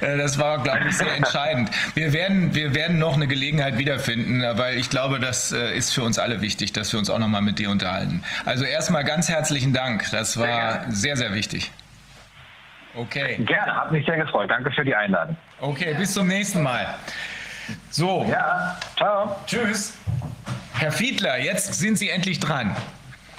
Äh, 0.00 0.16
das 0.16 0.38
war, 0.38 0.62
glaube 0.62 0.88
ich, 0.88 0.96
sehr 0.96 1.14
entscheidend. 1.14 1.70
Wir 1.94 2.14
werden, 2.14 2.54
wir 2.54 2.74
werden 2.74 2.98
noch 2.98 3.14
eine 3.14 3.26
Gelegenheit 3.26 3.76
wiederfinden, 3.76 4.42
weil 4.56 4.78
ich 4.78 4.88
glaube, 4.88 5.20
das 5.20 5.52
äh, 5.52 5.76
ist 5.76 5.92
für 5.92 6.02
uns 6.02 6.18
alle 6.18 6.40
wichtig, 6.40 6.72
dass 6.72 6.92
wir 6.92 6.98
uns 6.98 7.10
auch 7.10 7.18
noch 7.18 7.28
mal 7.28 7.42
mit 7.42 7.58
dir 7.58 7.70
unterhalten. 7.70 8.22
Also 8.46 8.64
erstmal 8.64 9.04
ganz 9.04 9.28
herzlichen 9.28 9.74
Dank. 9.74 10.10
Das 10.12 10.38
war 10.38 10.84
sehr, 10.88 11.16
sehr 11.16 11.34
wichtig. 11.34 11.70
Okay. 12.94 13.36
Gerne, 13.44 13.74
hat 13.74 13.92
mich 13.92 14.06
sehr 14.06 14.16
gefreut. 14.16 14.50
Danke 14.50 14.70
für 14.70 14.84
die 14.84 14.94
Einladung. 14.94 15.36
Okay, 15.60 15.94
bis 15.98 16.14
zum 16.14 16.28
nächsten 16.28 16.62
Mal. 16.62 16.86
So. 17.90 18.26
Ja, 18.28 18.78
ciao. 18.96 19.36
Tschüss. 19.46 19.94
Herr 20.74 20.92
Fiedler, 20.92 21.38
jetzt 21.38 21.74
sind 21.74 21.98
Sie 21.98 22.08
endlich 22.08 22.40
dran. 22.40 22.76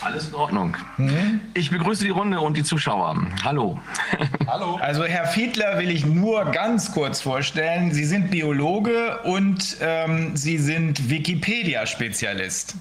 Alles 0.02 0.28
in 0.30 0.36
Ordnung. 0.36 0.78
Mhm. 0.98 1.42
Ich 1.54 1.72
begrüße 1.72 2.04
die 2.04 2.10
Runde 2.10 2.40
und 2.40 2.56
die 2.56 2.64
Zuschauer. 2.64 3.16
Hallo. 3.44 3.80
Hallo. 4.48 4.78
Also 4.82 5.06
Herr 5.06 5.26
Fiedler 5.26 5.80
will 5.80 5.90
ich 5.90 6.06
nur 6.06 6.46
ganz 6.46 6.92
kurz 6.92 7.22
vorstellen. 7.22 7.92
Sie 7.92 8.04
sind 8.04 8.30
Biologe 8.30 9.20
und 9.24 9.78
ähm, 9.82 10.36
Sie 10.36 10.58
sind 10.58 11.10
Wikipedia-Spezialist. 11.10 12.76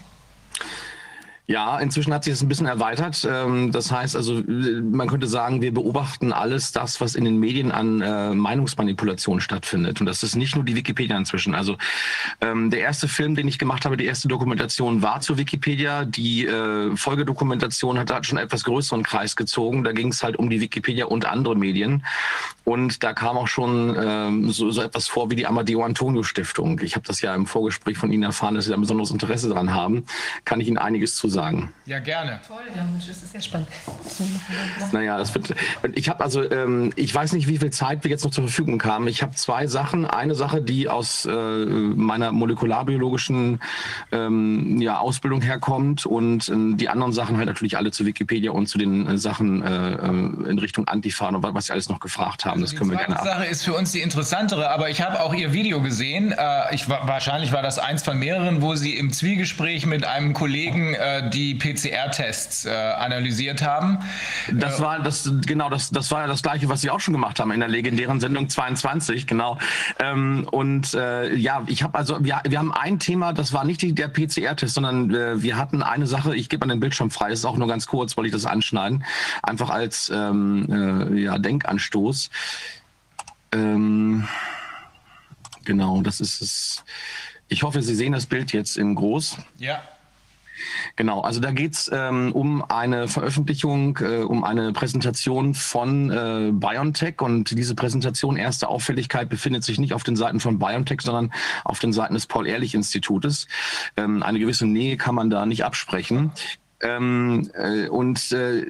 Ja, 1.47 1.79
inzwischen 1.79 2.15
hat 2.15 2.25
sich 2.25 2.33
das 2.33 2.43
ein 2.43 2.49
bisschen 2.49 2.67
erweitert. 2.67 3.29
Ähm, 3.31 3.71
das 3.71 3.93
heißt 3.93 4.17
also, 4.17 4.43
man 4.47 5.09
könnte 5.09 5.27
sagen, 5.27 5.61
wir 5.61 5.75
beobachten 5.75 6.33
alles 6.33 6.73
das, 6.73 7.03
was 7.03 7.15
in 7.15 7.27
den 7.27 7.39
Medien 7.39 7.71
an 7.71 8.01
äh, 8.01 8.35
Meinungsmanipulation 8.35 9.43
stattfindet. 9.43 10.01
Und 10.01 10.07
das 10.07 10.23
ist 10.23 10.37
nicht 10.37 10.55
nur 10.55 10.65
die 10.65 10.75
Wikipedia 10.75 11.19
inzwischen. 11.19 11.55
Also 11.55 11.77
ähm, 12.41 12.71
der 12.71 12.81
erste 12.81 13.09
Film, 13.09 13.35
den 13.35 13.47
ich 13.47 13.59
gemacht 13.59 13.85
habe, 13.85 13.99
die 13.99 14.07
erste 14.07 14.27
Dokumentation 14.27 15.03
war 15.03 15.21
zur 15.21 15.37
Wikipedia. 15.37 16.07
Die 16.07 16.47
äh, 16.47 16.97
Folgedokumentation 16.97 17.99
hat, 17.99 18.11
hat 18.11 18.25
schon 18.25 18.39
etwas 18.39 18.65
größeren 18.65 19.03
Kreis 19.03 19.37
gezogen. 19.37 19.85
Da 19.85 19.93
ging 19.93 20.09
es 20.09 20.23
halt 20.23 20.37
um 20.37 20.49
die 20.49 20.63
Wikipedia 20.63 21.05
und 21.05 21.27
andere 21.27 21.57
Medien. 21.57 22.07
Und 22.65 23.05
da 23.05 23.13
kam 23.13 23.37
auch 23.37 23.49
schon 23.49 23.95
ähm, 24.03 24.51
so, 24.51 24.71
so 24.71 24.81
etwas 24.81 25.09
vor 25.09 25.31
wie 25.31 25.37
die 25.37 25.47
Amadeo 25.47 25.85
Antonio 25.85 26.23
Stiftung. 26.23 26.81
Ich 26.81 26.95
habe 26.95 27.07
das 27.07 27.21
ja 27.21 27.35
im 27.35 27.47
Vorgespräch 27.47 27.99
von 27.99 28.11
Ihnen 28.11 28.23
erfahren, 28.23 28.55
dass 28.55 28.65
Sie 28.65 28.71
da 28.71 28.79
ein 28.79 28.81
besonderes 28.81 29.11
Interesse 29.11 29.51
daran 29.51 29.75
haben. 29.75 30.07
Kann 30.47 30.59
ich 30.61 30.69
Ihnen 30.69 30.79
einiges 30.79 31.17
zu 31.17 31.34
sagen. 31.35 31.73
Ja, 31.87 31.99
gerne. 31.99 32.41
Toll, 32.49 32.63
ja, 32.75 32.87
das 32.97 33.09
ist 33.09 33.33
sehr 33.33 33.41
spannend. 33.43 33.69
Naja, 34.93 35.19
das 35.19 35.35
wird. 35.35 35.55
Ich 35.95 36.09
habe 36.09 36.25
also, 36.25 36.51
ähm, 36.51 36.93
ich 36.97 37.15
weiß 37.15 37.33
nicht, 37.33 37.47
wie 37.49 37.59
viel 37.59 37.71
Zeit 37.71 38.05
wir 38.05 38.11
jetzt 38.11 38.25
noch 38.25 38.31
zur 38.31 38.45
Verfügung 38.45 38.83
haben. 38.85 39.07
Ich 39.09 39.23
habe 39.23 39.35
zwei 39.35 39.67
Sachen. 39.67 40.07
Eine 40.07 40.35
Sache, 40.35 40.63
die 40.63 40.89
aus 40.89 41.27
äh, 41.27 41.33
meiner 41.33 42.33
molekularbiologischen 42.33 43.61
ähm, 44.13 44.81
ja, 44.81 44.99
Ausbildung 44.99 45.43
herkommt 45.43 46.07
und 46.07 46.49
äh, 46.49 46.77
die 46.77 46.89
anderen 46.89 47.13
Sachen 47.13 47.37
halt 47.37 47.47
natürlich 47.47 47.77
alle 47.77 47.91
zu 47.91 48.07
Wikipedia 48.07 48.53
und 48.53 48.67
zu 48.67 48.79
den 48.79 49.07
äh, 49.07 49.19
Sachen 49.19 49.63
äh, 49.63 49.93
äh, 49.93 50.09
in 50.51 50.59
Richtung 50.59 50.89
Antifa 50.89 51.29
und 51.29 51.43
was 51.43 51.67
Sie 51.67 51.73
alles 51.73 51.89
noch 51.89 52.01
gefragt 52.01 52.45
haben. 52.45 52.63
Also 52.63 52.73
das 52.73 52.77
können 52.77 52.91
wir 52.91 52.99
gerne. 52.99 53.17
Die 53.21 53.29
Sache 53.29 53.45
ist 53.45 53.65
für 53.65 53.75
uns 53.75 53.93
die 53.93 54.01
interessantere, 54.01 54.71
aber 54.71 54.91
ich 54.91 55.03
habe 55.03 55.21
auch 55.21 55.35
Ihr 55.35 55.53
Video 55.53 55.83
gesehen. 55.83 56.33
Äh, 56.33 56.75
ich, 56.75 56.89
wahrscheinlich 56.89 57.53
war 57.53 57.63
das 57.63 57.79
eins 57.79 58.03
von 58.03 58.19
mehreren, 58.19 58.63
wo 58.63 58.75
Sie 58.75 58.97
im 58.97 59.13
Zwiegespräch 59.13 59.87
mit 59.87 60.05
einem 60.05 60.33
Kollegen 60.33 60.95
die 61.31 61.55
PCR-Tests 61.55 62.65
äh, 62.65 62.71
analysiert 62.71 63.63
haben. 63.63 63.99
Das 64.53 64.81
war 64.81 65.01
das 65.01 65.31
genau 65.47 65.69
das 65.69 65.91
das 65.91 66.11
war 66.11 66.23
ja 66.23 66.27
das 66.27 66.43
gleiche, 66.43 66.69
was 66.69 66.81
Sie 66.81 66.91
auch 66.91 67.01
schon 67.01 67.13
gemacht 67.13 67.41
haben 67.41 67.51
in 67.51 67.61
der 67.61 67.69
legendären 67.69 68.21
Sendung 68.21 68.49
22, 68.49 69.27
genau. 69.27 69.59
Ähm, 69.99 70.47
und 70.51 70.95
äh, 70.95 71.35
ja, 71.35 71.63
ich 71.67 71.83
habe 71.83 71.97
also 71.99 72.25
wir, 72.25 72.41
wir 72.47 72.59
haben 72.59 72.73
ein 72.73 72.99
Thema, 72.99 73.33
das 73.33 73.53
war 73.53 73.65
nicht 73.65 73.83
die, 73.83 73.95
der 73.95 74.09
PCR-Test, 74.09 74.75
sondern 74.75 75.15
äh, 75.15 75.43
wir 75.43 75.57
hatten 75.57 75.83
eine 75.83 76.07
Sache. 76.07 76.35
Ich 76.35 76.49
gebe 76.49 76.67
mal 76.67 76.73
den 76.73 76.81
Bildschirm 76.81 77.11
frei. 77.11 77.31
Das 77.31 77.41
ist 77.41 77.45
auch 77.45 77.57
nur 77.57 77.69
ganz 77.69 77.87
kurz, 77.87 78.17
wollte 78.17 78.29
ich 78.29 78.35
das 78.35 78.47
anschneiden, 78.47 79.05
einfach 79.43 79.71
als 79.71 80.11
ähm, 80.15 81.13
äh, 81.15 81.21
ja 81.21 81.39
Denkanstoß. 81.39 82.31
Ähm, 83.53 84.29
genau, 85.65 86.03
das 86.03 86.21
ist 86.21 86.41
es. 86.41 86.85
Ich 87.49 87.63
hoffe, 87.63 87.83
Sie 87.83 87.95
sehen 87.95 88.13
das 88.13 88.27
Bild 88.27 88.53
jetzt 88.53 88.77
in 88.77 88.95
groß. 88.95 89.39
Ja. 89.59 89.83
Genau, 90.97 91.21
also 91.21 91.41
da 91.41 91.51
geht's 91.51 91.91
ähm, 91.93 92.33
um 92.33 92.65
eine 92.69 93.09
Veröffentlichung, 93.09 93.99
äh, 94.01 94.23
um 94.23 94.45
eine 94.45 94.73
Präsentation 94.73 95.55
von 95.55 96.11
äh, 96.11 96.53
BioNTech 96.53 97.21
und 97.21 97.51
diese 97.51 97.75
Präsentation, 97.75 98.37
erste 98.37 98.69
Auffälligkeit, 98.69 99.29
befindet 99.29 99.65
sich 99.65 99.79
nicht 99.79 99.95
auf 99.95 100.05
den 100.05 100.17
Seiten 100.17 100.41
von 100.41 100.59
BioNTech, 100.59 101.01
sondern 101.01 101.33
auf 101.65 101.79
den 101.79 101.93
Seiten 101.93 102.15
des 102.15 102.27
Paul-Ehrlich-Institutes. 102.27 103.47
Ähm, 103.97 104.23
eine 104.23 104.39
gewisse 104.39 104.67
Nähe 104.67 104.97
kann 104.97 105.15
man 105.15 105.31
da 105.31 105.47
nicht 105.47 105.65
absprechen. 105.65 106.33
Ähm, 106.85 107.51
äh, 107.55 107.89
und 107.89 108.31
äh, 108.33 108.67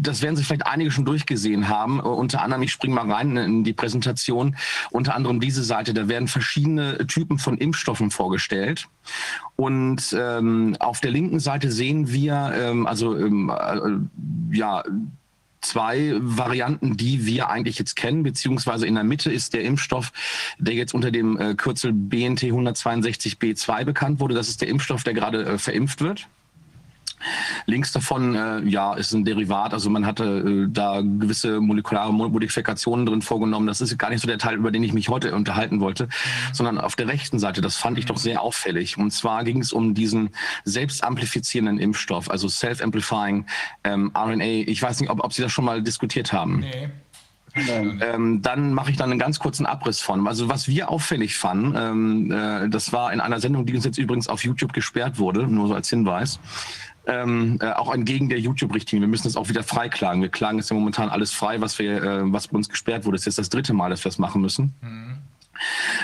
das 0.00 0.22
werden 0.22 0.36
sich 0.36 0.46
vielleicht 0.46 0.66
einige 0.66 0.90
schon 0.90 1.04
durchgesehen 1.04 1.68
haben. 1.68 2.00
Uh, 2.00 2.08
unter 2.08 2.40
anderem, 2.40 2.62
ich 2.62 2.72
springe 2.72 2.94
mal 2.94 3.12
rein 3.12 3.36
in 3.36 3.62
die 3.62 3.74
Präsentation, 3.74 4.56
unter 4.90 5.14
anderem 5.14 5.38
diese 5.38 5.62
Seite, 5.62 5.92
da 5.92 6.08
werden 6.08 6.28
verschiedene 6.28 7.06
Typen 7.06 7.38
von 7.38 7.58
Impfstoffen 7.58 8.10
vorgestellt. 8.10 8.88
Und 9.56 10.16
ähm, 10.18 10.76
auf 10.80 11.00
der 11.00 11.10
linken 11.10 11.40
Seite 11.40 11.70
sehen 11.70 12.10
wir, 12.10 12.52
ähm, 12.58 12.86
also 12.86 13.14
ähm, 13.14 13.50
äh, 13.50 14.56
ja, 14.56 14.82
zwei 15.60 16.14
Varianten, 16.20 16.96
die 16.96 17.26
wir 17.26 17.50
eigentlich 17.50 17.78
jetzt 17.78 17.96
kennen, 17.96 18.22
beziehungsweise 18.22 18.86
in 18.86 18.94
der 18.94 19.04
Mitte 19.04 19.30
ist 19.30 19.52
der 19.52 19.64
Impfstoff, 19.64 20.12
der 20.58 20.74
jetzt 20.74 20.94
unter 20.94 21.10
dem 21.10 21.38
äh, 21.38 21.54
Kürzel 21.54 21.92
BNT 21.92 22.44
162b2 22.44 23.84
bekannt 23.84 24.20
wurde. 24.20 24.34
Das 24.34 24.48
ist 24.48 24.62
der 24.62 24.68
Impfstoff, 24.68 25.04
der 25.04 25.12
gerade 25.12 25.44
äh, 25.44 25.58
verimpft 25.58 26.00
wird. 26.00 26.28
Links 27.66 27.92
davon, 27.92 28.34
äh, 28.34 28.60
ja, 28.64 28.94
ist 28.94 29.12
ein 29.12 29.24
Derivat. 29.24 29.72
Also 29.72 29.90
man 29.90 30.06
hatte 30.06 30.24
äh, 30.24 30.66
da 30.70 31.00
gewisse 31.00 31.60
molekulare 31.60 32.12
Modifikationen 32.12 33.06
drin 33.06 33.22
vorgenommen. 33.22 33.66
Das 33.66 33.80
ist 33.80 33.96
gar 33.98 34.10
nicht 34.10 34.20
so 34.20 34.28
der 34.28 34.38
Teil, 34.38 34.56
über 34.56 34.70
den 34.70 34.82
ich 34.82 34.92
mich 34.92 35.08
heute 35.08 35.34
unterhalten 35.34 35.80
wollte, 35.80 36.04
mhm. 36.04 36.08
sondern 36.52 36.78
auf 36.78 36.96
der 36.96 37.08
rechten 37.08 37.38
Seite, 37.38 37.60
das 37.60 37.76
fand 37.76 37.98
ich 37.98 38.06
doch 38.06 38.18
sehr 38.18 38.42
auffällig. 38.42 38.98
Und 38.98 39.10
zwar 39.12 39.44
ging 39.44 39.60
es 39.60 39.72
um 39.72 39.94
diesen 39.94 40.30
selbstamplifizierenden 40.64 41.78
Impfstoff, 41.78 42.30
also 42.30 42.48
Self-Amplifying 42.48 43.46
ähm, 43.84 44.12
RNA. 44.16 44.68
Ich 44.68 44.82
weiß 44.82 45.00
nicht, 45.00 45.10
ob, 45.10 45.24
ob 45.24 45.32
Sie 45.32 45.42
das 45.42 45.52
schon 45.52 45.64
mal 45.64 45.82
diskutiert 45.82 46.32
haben. 46.32 46.60
Nee. 46.60 46.88
Ähm, 47.56 48.42
dann 48.42 48.72
mache 48.72 48.90
ich 48.90 48.96
dann 48.96 49.10
einen 49.10 49.18
ganz 49.18 49.38
kurzen 49.38 49.66
Abriss 49.66 50.00
von. 50.00 50.26
Also 50.28 50.48
was 50.48 50.68
wir 50.68 50.90
auffällig 50.90 51.36
fanden, 51.36 51.74
ähm, 51.76 52.30
äh, 52.30 52.68
das 52.68 52.92
war 52.92 53.12
in 53.12 53.20
einer 53.20 53.40
Sendung, 53.40 53.66
die 53.66 53.74
uns 53.74 53.84
jetzt 53.84 53.98
übrigens 53.98 54.28
auf 54.28 54.44
YouTube 54.44 54.72
gesperrt 54.72 55.18
wurde, 55.18 55.46
nur 55.46 55.68
so 55.68 55.74
als 55.74 55.88
Hinweis 55.88 56.38
ähm, 57.08 57.58
äh, 57.60 57.72
auch 57.72 57.92
entgegen 57.92 58.28
der 58.28 58.38
YouTube-Richtlinie. 58.38 59.06
Wir 59.06 59.10
müssen 59.10 59.24
das 59.24 59.36
auch 59.36 59.48
wieder 59.48 59.62
freiklagen. 59.62 60.22
Wir 60.22 60.28
klagen 60.28 60.58
jetzt 60.58 60.70
ja 60.70 60.74
momentan 60.76 61.08
alles 61.08 61.32
frei, 61.32 61.60
was 61.60 61.78
wir, 61.78 62.02
äh, 62.02 62.32
was 62.32 62.48
bei 62.48 62.56
uns 62.56 62.68
gesperrt 62.68 63.04
wurde. 63.04 63.16
Das 63.16 63.22
ist 63.22 63.26
jetzt 63.26 63.38
das 63.38 63.48
dritte 63.48 63.72
Mal, 63.72 63.90
dass 63.90 64.04
wir 64.04 64.10
das 64.10 64.18
machen 64.18 64.42
müssen. 64.42 64.74
Mhm. 64.82 65.17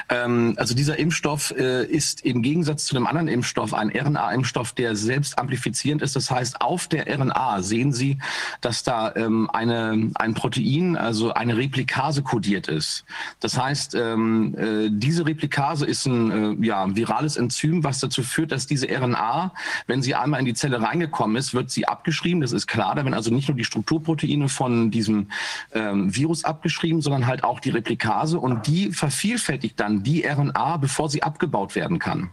Ähm, 0.08 0.54
also 0.56 0.74
dieser 0.74 0.98
Impfstoff 0.98 1.52
äh, 1.56 1.84
ist 1.86 2.24
im 2.24 2.42
Gegensatz 2.42 2.84
zu 2.86 2.94
dem 2.94 3.06
anderen 3.06 3.28
Impfstoff 3.28 3.74
ein 3.74 3.90
RNA-Impfstoff, 3.90 4.72
der 4.72 4.96
selbst 4.96 5.38
amplifizierend 5.38 6.02
ist. 6.02 6.16
Das 6.16 6.30
heißt, 6.30 6.60
auf 6.60 6.88
der 6.88 7.06
RNA 7.06 7.62
sehen 7.62 7.92
Sie, 7.92 8.18
dass 8.60 8.82
da 8.82 9.14
ähm, 9.14 9.48
eine, 9.52 10.10
ein 10.14 10.34
Protein, 10.34 10.96
also 10.96 11.32
eine 11.32 11.56
Replikase 11.56 12.22
kodiert 12.22 12.68
ist. 12.68 13.04
Das 13.40 13.58
heißt, 13.58 13.94
ähm, 13.94 14.54
äh, 14.56 14.90
diese 14.90 15.26
Replikase 15.26 15.86
ist 15.86 16.06
ein 16.06 16.62
äh, 16.62 16.66
ja, 16.66 16.94
virales 16.94 17.36
Enzym, 17.36 17.84
was 17.84 18.00
dazu 18.00 18.22
führt, 18.22 18.52
dass 18.52 18.66
diese 18.66 18.88
RNA, 18.88 19.52
wenn 19.86 20.02
sie 20.02 20.14
einmal 20.14 20.40
in 20.40 20.46
die 20.46 20.54
Zelle 20.54 20.80
reingekommen 20.80 21.36
ist, 21.36 21.54
wird 21.54 21.70
sie 21.70 21.86
abgeschrieben. 21.86 22.40
Das 22.40 22.52
ist 22.52 22.66
klar. 22.66 22.94
Da 22.94 23.04
werden 23.04 23.14
also 23.14 23.30
nicht 23.30 23.48
nur 23.48 23.56
die 23.56 23.64
Strukturproteine 23.64 24.48
von 24.48 24.90
diesem 24.90 25.28
Virus 25.72 26.44
abgeschrieben, 26.44 27.00
sondern 27.00 27.26
halt 27.26 27.44
auch 27.44 27.60
die 27.60 27.70
Replikase 27.70 28.38
und 28.38 28.66
die 28.66 28.92
vervielfältigen 28.92 29.43
vervielfältigt 29.44 29.78
dann 29.78 30.02
die 30.02 30.26
RNA, 30.26 30.78
bevor 30.78 31.08
sie 31.08 31.22
abgebaut 31.22 31.74
werden 31.74 31.98
kann. 31.98 32.30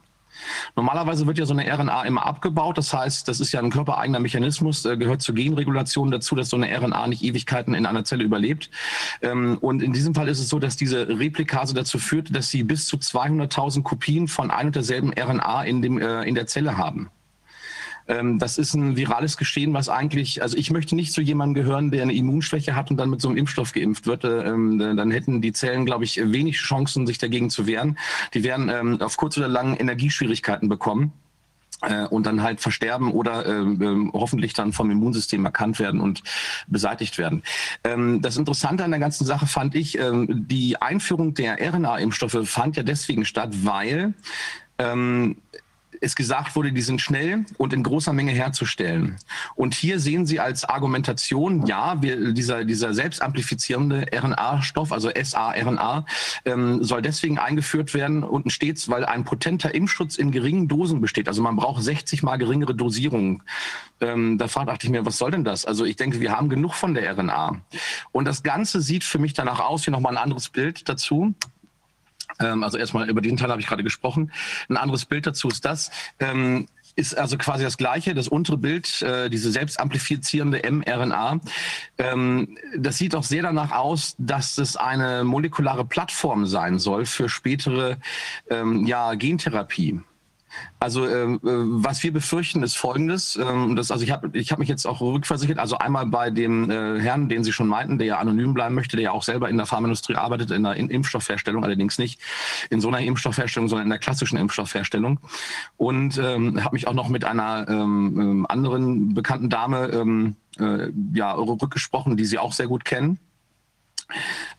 Normalerweise 0.76 1.28
wird 1.28 1.38
ja 1.38 1.46
so 1.46 1.54
eine 1.54 1.72
RNA 1.72 2.04
immer 2.04 2.26
abgebaut. 2.26 2.78
Das 2.78 2.94
heißt, 2.94 3.28
das 3.28 3.40
ist 3.40 3.52
ja 3.52 3.60
ein 3.60 3.70
körpereigener 3.70 4.20
Mechanismus, 4.20 4.86
äh, 4.86 4.98
gehört 4.98 5.22
zur 5.22 5.36
Genregulation 5.36 6.10
dazu, 6.10 6.36
dass 6.36 6.50
so 6.50 6.58
eine 6.58 6.76
RNA 6.76 7.08
nicht 7.08 7.22
Ewigkeiten 7.22 7.76
in 7.76 7.86
einer 7.86 8.06
Zelle 8.06 8.24
überlebt. 8.24 8.72
Ähm, 9.22 9.60
und 9.62 9.84
in 9.84 9.94
diesem 9.94 10.16
Fall 10.16 10.30
ist 10.30 10.40
es 10.40 10.50
so, 10.50 10.58
dass 10.58 10.78
diese 10.78 11.08
Replikase 11.08 11.76
dazu 11.76 12.00
führt, 12.00 12.36
dass 12.36 12.50
sie 12.50 12.64
bis 12.64 12.88
zu 12.88 12.98
200.000 12.98 13.84
Kopien 13.84 14.28
von 14.28 14.50
ein 14.50 14.68
und 14.68 14.76
derselben 14.76 15.14
RNA 15.14 15.64
in, 15.66 15.82
dem, 15.84 16.00
äh, 16.00 16.24
in 16.24 16.34
der 16.34 16.48
Zelle 16.48 16.78
haben. 16.78 17.12
Ähm, 18.08 18.40
das 18.40 18.58
ist 18.58 18.74
ein 18.74 18.96
virales 18.96 19.38
Geschehen, 19.38 19.74
was 19.74 19.90
eigentlich, 19.90 20.42
also 20.42 20.58
ich 20.58 20.72
möchte 20.72 20.96
nicht 20.96 21.14
zu 21.14 21.22
jemandem 21.22 21.64
gehören, 21.64 21.92
der 21.92 22.04
eine 22.04 22.14
Immunschwäche 22.14 22.76
hat 22.76 22.92
und 22.92 22.98
dann 22.98 23.10
mit 23.10 23.22
so 23.22 23.28
einem 23.28 23.38
Impfstoff 23.38 23.74
geimpft 23.74 24.08
wird. 24.08 24.24
Ähm, 24.24 24.80
dann 24.80 25.12
hätten 25.12 25.42
die 25.42 25.54
Zellen, 25.54 25.86
glaube 25.86 26.04
ich, 26.04 26.18
wenig 26.18 26.58
Chancen, 26.58 27.08
sich 27.08 27.18
dagegen 27.18 27.50
zu 27.50 27.68
wehren. 27.68 27.98
Die 28.34 28.44
werden 28.44 28.70
ähm, 28.70 29.02
auf 29.02 29.18
kurz 29.18 29.38
oder 29.38 29.48
lang 29.48 29.76
Energieschwierigkeiten 29.76 30.70
bekommen 30.70 31.14
äh, 31.82 32.06
und 32.06 32.26
dann 32.26 32.42
halt 32.42 32.62
versterben 32.62 33.12
oder 33.12 33.46
äh, 33.46 33.62
äh, 33.62 34.10
hoffentlich 34.14 34.54
dann 34.54 34.74
vom 34.74 34.92
Immunsystem 34.92 35.44
erkannt 35.46 35.80
werden 35.80 36.00
und 36.00 36.22
beseitigt 36.68 37.18
werden. 37.18 37.44
Ähm, 37.84 38.22
das 38.22 38.38
Interessante 38.38 38.84
an 38.84 38.92
der 38.92 39.00
ganzen 39.00 39.26
Sache 39.26 39.48
fand 39.48 39.76
ich, 39.76 39.98
ähm, 39.98 40.28
die 40.48 40.82
Einführung 40.82 41.34
der 41.34 41.58
RNA-Impfstoffe 41.60 42.38
fand 42.46 42.78
ja 42.78 42.84
deswegen 42.84 43.26
statt, 43.26 43.50
weil 43.64 44.14
ähm, 44.78 45.38
es 46.02 46.16
gesagt 46.16 46.56
wurde, 46.56 46.72
die 46.72 46.82
sind 46.82 47.00
schnell 47.00 47.46
und 47.58 47.74
in 47.74 47.84
großer 47.84 48.12
Menge 48.12 48.32
herzustellen. 48.32 49.18
Und 49.56 49.76
hier 49.76 50.00
sehen 50.00 50.26
Sie 50.26 50.40
als 50.40 50.66
Argumentation, 50.66 51.68
ja, 51.68 52.02
wir, 52.02 52.34
dieser, 52.34 52.66
dieser 52.66 52.94
selbstamplifizierende 52.94 54.08
RNA-Stoff, 54.12 54.92
also 54.92 55.12
saRNA, 55.22 56.06
ähm, 56.46 56.84
soll 56.84 57.04
deswegen 57.04 57.38
eingeführt 57.38 57.94
werden 57.94 58.24
unten 58.24 58.50
stets, 58.50 58.90
weil 58.90 59.06
ein 59.06 59.24
potenter 59.24 59.74
Impfschutz 59.74 60.18
in 60.18 60.32
geringen 60.32 60.68
Dosen 60.68 61.02
besteht. 61.02 61.28
Also 61.28 61.44
man 61.44 61.56
braucht 61.56 61.84
60 61.84 62.24
mal 62.24 62.38
geringere 62.38 62.74
Dosierungen. 62.74 63.44
Ähm, 64.02 64.40
da 64.40 64.48
dachte 64.48 64.88
ich 64.88 64.90
mir, 64.90 65.06
was 65.06 65.20
soll 65.20 65.30
denn 65.30 65.44
das? 65.44 65.66
Also 65.66 65.86
ich 65.86 65.96
denke, 65.96 66.20
wir 66.20 66.32
haben 66.32 66.50
genug 66.50 66.74
von 66.74 66.96
der 66.96 67.16
RNA. 67.16 67.62
Und 68.12 68.26
das 68.26 68.42
Ganze 68.42 68.82
sieht 68.82 69.04
für 69.04 69.20
mich 69.20 69.34
danach 69.34 69.60
aus, 69.60 69.84
hier 69.84 69.92
nochmal 69.92 70.18
ein 70.18 70.24
anderes 70.24 70.50
Bild 70.50 70.90
dazu. 70.90 71.36
Ähm, 72.42 72.64
also 72.64 72.78
erstmal 72.78 73.10
über 73.10 73.22
den 73.22 73.38
Teil 73.38 73.50
habe 73.50 73.62
ich 73.62 73.68
gerade 73.68 73.84
gesprochen. 73.84 74.32
Ein 74.70 74.78
anderes 74.78 75.06
Bild 75.06 75.28
dazu 75.28 75.48
ist 75.50 75.66
das. 75.66 75.92
Ähm, 76.20 76.68
ist 76.98 77.18
also 77.18 77.38
quasi 77.38 77.64
das 77.64 77.78
gleiche, 77.78 78.14
das 78.14 78.28
untere 78.28 78.58
Bild, 78.58 79.02
äh, 79.02 79.30
diese 79.30 79.50
selbstamplifizierende 79.50 80.62
mRNA. 80.70 81.40
Ähm, 81.98 82.58
das 82.78 82.98
sieht 82.98 83.16
auch 83.16 83.24
sehr 83.24 83.44
danach 83.44 83.72
aus, 83.72 84.16
dass 84.18 84.58
es 84.58 84.76
eine 84.76 85.24
molekulare 85.24 85.86
Plattform 85.86 86.46
sein 86.46 86.80
soll 86.80 87.06
für 87.06 87.30
spätere 87.30 87.98
ja, 88.50 89.14
Gentherapie. 89.14 90.02
Also 90.80 91.08
ähm, 91.08 91.36
äh, 91.44 91.50
was 91.84 92.04
wir 92.04 92.12
befürchten 92.12 92.64
ist 92.64 92.76
Folgendes. 92.78 93.36
Ähm, 93.36 93.76
das, 93.76 93.92
also 93.92 94.04
ich 94.04 94.12
habe 94.12 94.30
ich 94.34 94.52
hab 94.52 94.60
mich 94.60 94.70
jetzt 94.70 94.86
auch 94.86 95.02
rückversichert. 95.02 95.60
Also 95.60 95.78
einmal 95.78 96.06
bei 96.06 96.30
dem 96.30 96.70
äh, 96.70 97.00
Herrn, 97.00 97.30
den 97.30 97.44
Sie 97.44 97.54
schon 97.54 97.68
meinten, 97.68 97.98
der 97.98 98.08
ja 98.08 98.18
anonym 98.18 98.54
bleiben 98.54 98.76
möchte, 98.76 98.98
der 98.98 99.06
ja 99.06 99.12
auch 99.12 99.24
selber 99.24 99.50
in 99.50 99.58
der 99.58 99.66
Pharmaindustrie 99.66 100.16
arbeitet, 100.16 100.52
in 100.52 100.64
der 100.64 100.76
in 100.76 100.90
Impfstoffherstellung, 100.90 101.64
allerdings 101.64 101.98
nicht 101.98 102.20
in 102.70 102.82
so 102.82 102.88
einer 102.88 103.00
Impfstoffherstellung, 103.00 103.70
sondern 103.70 103.86
in 103.88 103.92
der 103.92 104.00
klassischen 104.00 104.38
Impfstoffherstellung. 104.38 105.20
Und 105.78 106.18
ähm, 106.18 106.64
habe 106.64 106.76
mich 106.76 106.88
auch 106.88 106.94
noch 106.94 107.10
mit 107.10 107.26
einer 107.26 107.68
ähm, 107.70 108.20
ähm 108.20 108.46
anderen 108.50 109.14
bekannten 109.14 109.50
Dame 109.50 109.88
ähm, 109.88 110.36
äh, 110.60 110.90
ja, 111.14 111.34
rückgesprochen, 111.34 112.18
die 112.18 112.26
Sie 112.26 112.40
auch 112.40 112.54
sehr 112.54 112.68
gut 112.68 112.86
kennen. 112.86 113.20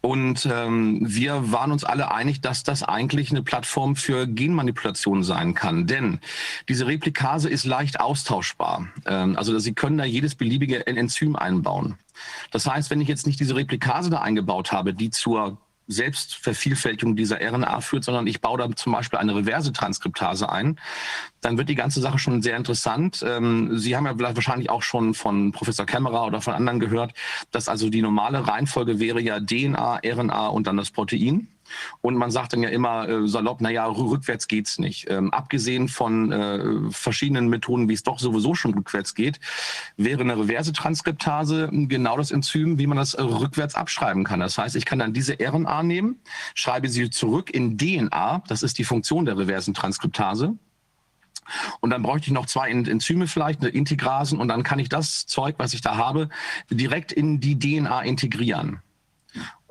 Und 0.00 0.48
ähm, 0.50 0.98
wir 1.02 1.52
waren 1.52 1.72
uns 1.72 1.84
alle 1.84 2.12
einig, 2.12 2.40
dass 2.40 2.62
das 2.62 2.82
eigentlich 2.82 3.30
eine 3.30 3.42
Plattform 3.42 3.96
für 3.96 4.26
Genmanipulation 4.26 5.22
sein 5.22 5.54
kann. 5.54 5.86
Denn 5.86 6.20
diese 6.68 6.86
Replikase 6.86 7.48
ist 7.48 7.64
leicht 7.64 8.00
austauschbar. 8.00 8.88
Ähm, 9.06 9.36
also 9.36 9.58
Sie 9.58 9.74
können 9.74 9.98
da 9.98 10.04
jedes 10.04 10.34
beliebige 10.34 10.86
Enzym 10.86 11.36
einbauen. 11.36 11.98
Das 12.50 12.66
heißt, 12.66 12.90
wenn 12.90 13.00
ich 13.00 13.08
jetzt 13.08 13.26
nicht 13.26 13.40
diese 13.40 13.56
Replikase 13.56 14.10
da 14.10 14.20
eingebaut 14.20 14.72
habe, 14.72 14.94
die 14.94 15.10
zur 15.10 15.58
Selbstvervielfältigung 15.92 17.16
dieser 17.16 17.38
RNA 17.40 17.80
führt, 17.80 18.04
sondern 18.04 18.26
ich 18.26 18.40
baue 18.40 18.58
da 18.58 18.74
zum 18.74 18.92
Beispiel 18.92 19.18
eine 19.18 19.34
reverse 19.34 19.72
Transkriptase 19.72 20.50
ein, 20.50 20.78
dann 21.40 21.58
wird 21.58 21.68
die 21.68 21.74
ganze 21.74 22.00
Sache 22.00 22.18
schon 22.18 22.42
sehr 22.42 22.56
interessant. 22.56 23.24
Ähm, 23.26 23.76
Sie 23.78 23.96
haben 23.96 24.06
ja 24.06 24.18
wahrscheinlich 24.18 24.70
auch 24.70 24.82
schon 24.82 25.14
von 25.14 25.52
Professor 25.52 25.86
Kämmerer 25.86 26.26
oder 26.26 26.40
von 26.40 26.54
anderen 26.54 26.80
gehört, 26.80 27.12
dass 27.50 27.68
also 27.68 27.90
die 27.90 28.02
normale 28.02 28.46
Reihenfolge 28.46 28.98
wäre 28.98 29.20
ja 29.20 29.40
DNA, 29.40 30.00
RNA 30.04 30.48
und 30.48 30.66
dann 30.66 30.76
das 30.76 30.90
Protein. 30.90 31.48
Und 32.00 32.16
man 32.16 32.30
sagt 32.30 32.52
dann 32.52 32.62
ja 32.62 32.68
immer 32.68 33.08
äh, 33.08 33.28
salopp, 33.28 33.60
naja, 33.60 33.86
rückwärts 33.86 34.48
geht's 34.48 34.78
nicht. 34.78 35.10
Ähm, 35.10 35.32
abgesehen 35.32 35.88
von 35.88 36.32
äh, 36.32 36.90
verschiedenen 36.90 37.48
Methoden, 37.48 37.88
wie 37.88 37.94
es 37.94 38.02
doch 38.02 38.18
sowieso 38.18 38.54
schon 38.54 38.74
rückwärts 38.74 39.14
geht, 39.14 39.40
wäre 39.96 40.20
eine 40.20 40.38
reverse 40.38 40.72
Transkriptase 40.72 41.68
genau 41.72 42.16
das 42.16 42.30
Enzym, 42.30 42.78
wie 42.78 42.86
man 42.86 42.98
das 42.98 43.14
äh, 43.14 43.22
rückwärts 43.22 43.74
abschreiben 43.74 44.24
kann. 44.24 44.40
Das 44.40 44.58
heißt, 44.58 44.76
ich 44.76 44.84
kann 44.84 44.98
dann 44.98 45.12
diese 45.12 45.36
RNA 45.40 45.82
nehmen, 45.82 46.20
schreibe 46.54 46.88
sie 46.88 47.10
zurück 47.10 47.50
in 47.50 47.78
DNA, 47.78 48.42
das 48.48 48.62
ist 48.62 48.78
die 48.78 48.84
Funktion 48.84 49.24
der 49.24 49.38
reversen 49.38 49.74
Transkriptase, 49.74 50.56
und 51.80 51.90
dann 51.90 52.02
bräuchte 52.02 52.28
ich 52.28 52.32
noch 52.32 52.46
zwei 52.46 52.70
Enzyme 52.70 53.26
vielleicht, 53.26 53.60
eine 53.60 53.70
Integrasen, 53.70 54.38
und 54.38 54.48
dann 54.48 54.62
kann 54.62 54.78
ich 54.78 54.88
das 54.88 55.26
Zeug, 55.26 55.56
was 55.58 55.74
ich 55.74 55.80
da 55.80 55.96
habe, 55.96 56.28
direkt 56.70 57.12
in 57.12 57.40
die 57.40 57.58
DNA 57.58 58.02
integrieren. 58.02 58.80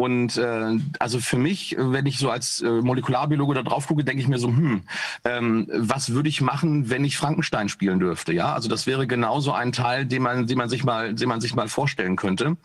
Und 0.01 0.35
äh, 0.37 0.79
also 0.97 1.19
für 1.19 1.37
mich, 1.37 1.75
wenn 1.77 2.07
ich 2.07 2.17
so 2.17 2.31
als 2.31 2.59
äh, 2.61 2.67
Molekularbiologe 2.67 3.53
da 3.53 3.61
drauf 3.61 3.85
gucke, 3.85 4.03
denke 4.03 4.19
ich 4.19 4.27
mir 4.27 4.39
so, 4.39 4.47
hm, 4.47 4.81
ähm, 5.25 5.67
was 5.71 6.11
würde 6.11 6.27
ich 6.27 6.41
machen, 6.41 6.89
wenn 6.89 7.05
ich 7.05 7.17
Frankenstein 7.17 7.69
spielen 7.69 7.99
dürfte? 7.99 8.33
Ja, 8.33 8.51
also 8.51 8.67
das 8.67 8.87
wäre 8.87 9.05
genauso 9.05 9.53
ein 9.53 9.71
Teil, 9.71 10.07
den 10.07 10.23
man, 10.23 10.47
den 10.47 10.57
man 10.57 10.69
sich 10.69 10.83
mal, 10.83 11.13
den 11.13 11.29
man 11.29 11.39
sich 11.39 11.53
mal 11.53 11.67
vorstellen 11.67 12.15
könnte. 12.15 12.57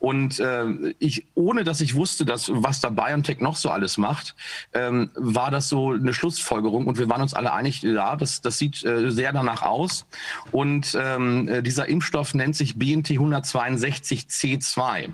Und 0.00 0.40
äh, 0.40 0.64
ich, 0.98 1.28
ohne 1.36 1.62
dass 1.62 1.80
ich 1.80 1.94
wusste, 1.94 2.24
dass 2.24 2.50
was 2.52 2.80
da 2.80 2.90
BioNTech 2.90 3.38
noch 3.38 3.54
so 3.54 3.70
alles 3.70 3.96
macht, 3.96 4.34
ähm, 4.72 5.10
war 5.14 5.52
das 5.52 5.68
so 5.68 5.92
eine 5.92 6.12
Schlussfolgerung. 6.12 6.88
Und 6.88 6.98
wir 6.98 7.08
waren 7.08 7.22
uns 7.22 7.34
alle 7.34 7.52
einig, 7.52 7.82
ja, 7.82 8.16
das, 8.16 8.40
das 8.40 8.58
sieht 8.58 8.84
äh, 8.84 9.12
sehr 9.12 9.32
danach 9.32 9.62
aus. 9.62 10.06
Und 10.50 10.98
ähm, 11.00 11.46
äh, 11.46 11.62
dieser 11.62 11.88
Impfstoff 11.88 12.34
nennt 12.34 12.56
sich 12.56 12.80
BNT 12.80 13.10
162 13.10 14.22
C2. 14.22 15.10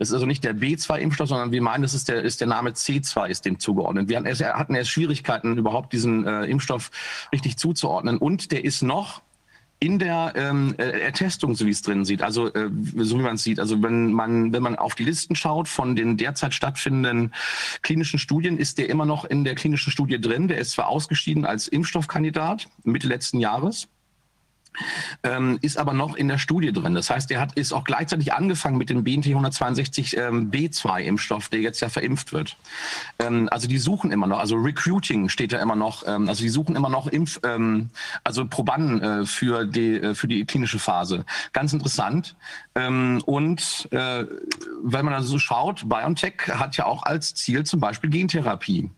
Das 0.00 0.08
ist 0.08 0.14
also 0.14 0.24
nicht 0.24 0.42
der 0.44 0.56
B2-Impfstoff, 0.56 1.28
sondern 1.28 1.52
wir 1.52 1.60
meinen, 1.60 1.82
das 1.82 1.92
ist 1.92 2.08
der, 2.08 2.22
ist 2.22 2.40
der 2.40 2.48
Name 2.48 2.70
C2 2.70 3.28
ist 3.28 3.44
dem 3.44 3.58
zugeordnet. 3.58 4.08
Wir 4.08 4.16
hatten 4.16 4.26
erst, 4.26 4.42
hatten 4.42 4.74
erst 4.74 4.88
Schwierigkeiten, 4.88 5.58
überhaupt 5.58 5.92
diesen 5.92 6.26
äh, 6.26 6.46
Impfstoff 6.46 6.90
richtig 7.34 7.58
zuzuordnen. 7.58 8.16
Und 8.16 8.50
der 8.50 8.64
ist 8.64 8.80
noch 8.80 9.20
in 9.78 9.98
der 9.98 10.32
ähm, 10.36 10.74
äh, 10.78 11.00
Ertestung, 11.00 11.54
so 11.54 11.66
wie 11.66 11.70
es 11.70 11.82
drin 11.82 12.06
sieht, 12.06 12.22
also 12.22 12.46
äh, 12.54 12.70
so 12.96 13.18
wie 13.18 13.22
man 13.22 13.34
es 13.34 13.42
sieht, 13.42 13.60
also 13.60 13.82
wenn 13.82 14.10
man 14.10 14.54
wenn 14.54 14.62
man 14.62 14.76
auf 14.76 14.94
die 14.94 15.04
Listen 15.04 15.36
schaut 15.36 15.68
von 15.68 15.96
den 15.96 16.16
derzeit 16.16 16.54
stattfindenden 16.54 17.34
klinischen 17.82 18.18
Studien, 18.18 18.56
ist 18.56 18.78
der 18.78 18.88
immer 18.88 19.04
noch 19.04 19.26
in 19.26 19.44
der 19.44 19.54
klinischen 19.54 19.90
Studie 19.90 20.18
drin. 20.18 20.48
Der 20.48 20.56
ist 20.56 20.72
zwar 20.72 20.88
ausgeschieden 20.88 21.44
als 21.44 21.68
Impfstoffkandidat 21.68 22.68
Mitte 22.84 23.06
letzten 23.06 23.38
Jahres, 23.38 23.86
ähm, 25.22 25.58
ist 25.62 25.78
aber 25.78 25.92
noch 25.92 26.16
in 26.16 26.28
der 26.28 26.38
Studie 26.38 26.72
drin. 26.72 26.94
Das 26.94 27.10
heißt, 27.10 27.30
er 27.30 27.40
hat, 27.40 27.54
ist 27.54 27.72
auch 27.72 27.84
gleichzeitig 27.84 28.32
angefangen 28.32 28.78
mit 28.78 28.90
dem 28.90 29.04
BNT 29.04 29.26
162 29.26 30.16
ähm, 30.16 30.50
B2-Impfstoff, 30.50 31.48
der 31.50 31.60
jetzt 31.60 31.80
ja 31.80 31.88
verimpft 31.88 32.32
wird. 32.32 32.56
Ähm, 33.18 33.48
also 33.50 33.68
die 33.68 33.78
suchen 33.78 34.12
immer 34.12 34.26
noch, 34.26 34.38
also 34.38 34.56
Recruiting 34.56 35.28
steht 35.28 35.52
da 35.52 35.60
immer 35.60 35.76
noch, 35.76 36.06
ähm, 36.06 36.28
also 36.28 36.42
die 36.42 36.48
suchen 36.48 36.76
immer 36.76 36.88
noch 36.88 37.06
Impf, 37.06 37.40
ähm, 37.44 37.90
also 38.24 38.46
Probanden 38.46 39.02
äh, 39.02 39.26
für, 39.26 39.66
die, 39.66 39.96
äh, 39.96 40.14
für 40.14 40.28
die 40.28 40.44
klinische 40.44 40.78
Phase. 40.78 41.24
Ganz 41.52 41.72
interessant. 41.72 42.36
Ähm, 42.74 43.22
und 43.26 43.88
äh, 43.90 44.24
wenn 44.82 45.04
man 45.04 45.14
also 45.14 45.28
so 45.28 45.38
schaut, 45.38 45.88
BioNTech 45.88 46.48
hat 46.48 46.76
ja 46.76 46.86
auch 46.86 47.02
als 47.02 47.34
Ziel 47.34 47.64
zum 47.64 47.80
Beispiel 47.80 48.10
Gentherapie. 48.10 48.90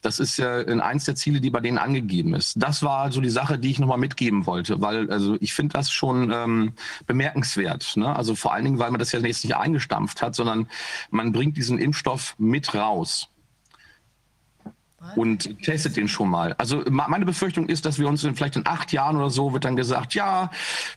Das 0.00 0.18
ist 0.18 0.38
ja 0.38 0.58
eins 0.58 1.04
der 1.04 1.14
Ziele, 1.14 1.40
die 1.40 1.50
bei 1.50 1.60
denen 1.60 1.78
angegeben 1.78 2.34
ist. 2.34 2.54
Das 2.56 2.82
war 2.82 3.12
so 3.12 3.20
die 3.20 3.30
Sache, 3.30 3.58
die 3.58 3.70
ich 3.70 3.78
nochmal 3.78 3.98
mitgeben 3.98 4.46
wollte, 4.46 4.80
weil 4.80 5.10
also 5.10 5.36
ich 5.40 5.52
finde 5.52 5.74
das 5.74 5.90
schon 5.90 6.32
ähm, 6.32 6.72
bemerkenswert. 7.06 7.96
Ne? 7.96 8.14
Also 8.14 8.34
vor 8.34 8.54
allen 8.54 8.64
Dingen, 8.64 8.78
weil 8.78 8.90
man 8.90 8.98
das 8.98 9.12
ja 9.12 9.20
jetzt 9.20 9.44
nicht 9.44 9.56
eingestampft 9.56 10.22
hat, 10.22 10.34
sondern 10.34 10.68
man 11.10 11.32
bringt 11.32 11.56
diesen 11.56 11.78
Impfstoff 11.78 12.34
mit 12.38 12.74
raus 12.74 13.28
und 15.16 15.62
testet 15.62 15.96
den 15.96 16.08
schon 16.08 16.28
mal. 16.28 16.54
Also 16.58 16.82
meine 16.88 17.24
Befürchtung 17.24 17.68
ist, 17.68 17.86
dass 17.86 17.98
wir 17.98 18.08
uns 18.08 18.22
in 18.22 18.34
vielleicht 18.34 18.56
in 18.56 18.66
acht 18.66 18.92
Jahren 18.92 19.16
oder 19.16 19.30
so 19.30 19.52
wird 19.52 19.64
dann 19.64 19.76
gesagt, 19.76 20.14
ja, 20.14 20.50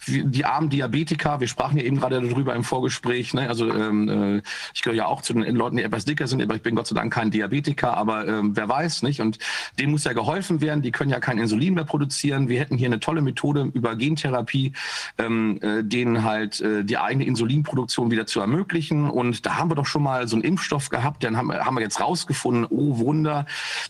die 0.07 0.45
armen 0.45 0.69
Diabetiker, 0.69 1.39
wir 1.39 1.47
sprachen 1.47 1.77
ja 1.77 1.83
eben 1.83 1.99
gerade 1.99 2.21
darüber 2.21 2.53
im 2.55 2.63
Vorgespräch, 2.63 3.33
ne? 3.33 3.47
also 3.47 3.69
ähm, 3.73 4.09
äh, 4.09 4.41
ich 4.73 4.81
gehöre 4.81 4.97
ja 4.97 5.05
auch 5.05 5.21
zu 5.21 5.33
den 5.33 5.55
Leuten, 5.55 5.77
die 5.77 5.83
etwas 5.83 6.05
dicker 6.05 6.27
sind, 6.27 6.41
aber 6.41 6.55
ich 6.55 6.61
bin 6.61 6.75
Gott 6.75 6.87
sei 6.87 6.95
Dank 6.95 7.13
kein 7.13 7.31
Diabetiker, 7.31 7.95
aber 7.95 8.27
ähm, 8.27 8.55
wer 8.55 8.67
weiß, 8.67 9.03
nicht? 9.03 9.21
Und 9.21 9.39
denen 9.79 9.91
muss 9.91 10.03
ja 10.03 10.13
geholfen 10.13 10.61
werden, 10.61 10.81
die 10.81 10.91
können 10.91 11.09
ja 11.09 11.19
kein 11.19 11.37
Insulin 11.37 11.73
mehr 11.73 11.85
produzieren. 11.85 12.49
Wir 12.49 12.59
hätten 12.59 12.77
hier 12.77 12.87
eine 12.87 12.99
tolle 12.99 13.21
Methode 13.21 13.71
über 13.73 13.95
Gentherapie, 13.95 14.73
ähm, 15.17 15.59
äh, 15.61 15.83
denen 15.83 16.23
halt 16.23 16.59
äh, 16.61 16.83
die 16.83 16.97
eigene 16.97 17.25
Insulinproduktion 17.25 18.11
wieder 18.11 18.25
zu 18.25 18.41
ermöglichen. 18.41 19.09
Und 19.09 19.45
da 19.45 19.57
haben 19.57 19.71
wir 19.71 19.75
doch 19.75 19.85
schon 19.85 20.03
mal 20.03 20.27
so 20.27 20.35
einen 20.35 20.43
Impfstoff 20.43 20.89
gehabt, 20.89 21.23
den 21.23 21.37
haben, 21.37 21.53
haben 21.53 21.75
wir 21.75 21.81
jetzt 21.81 22.01
rausgefunden, 22.01 22.65
oh 22.69 22.97
Wunder, 22.97 23.45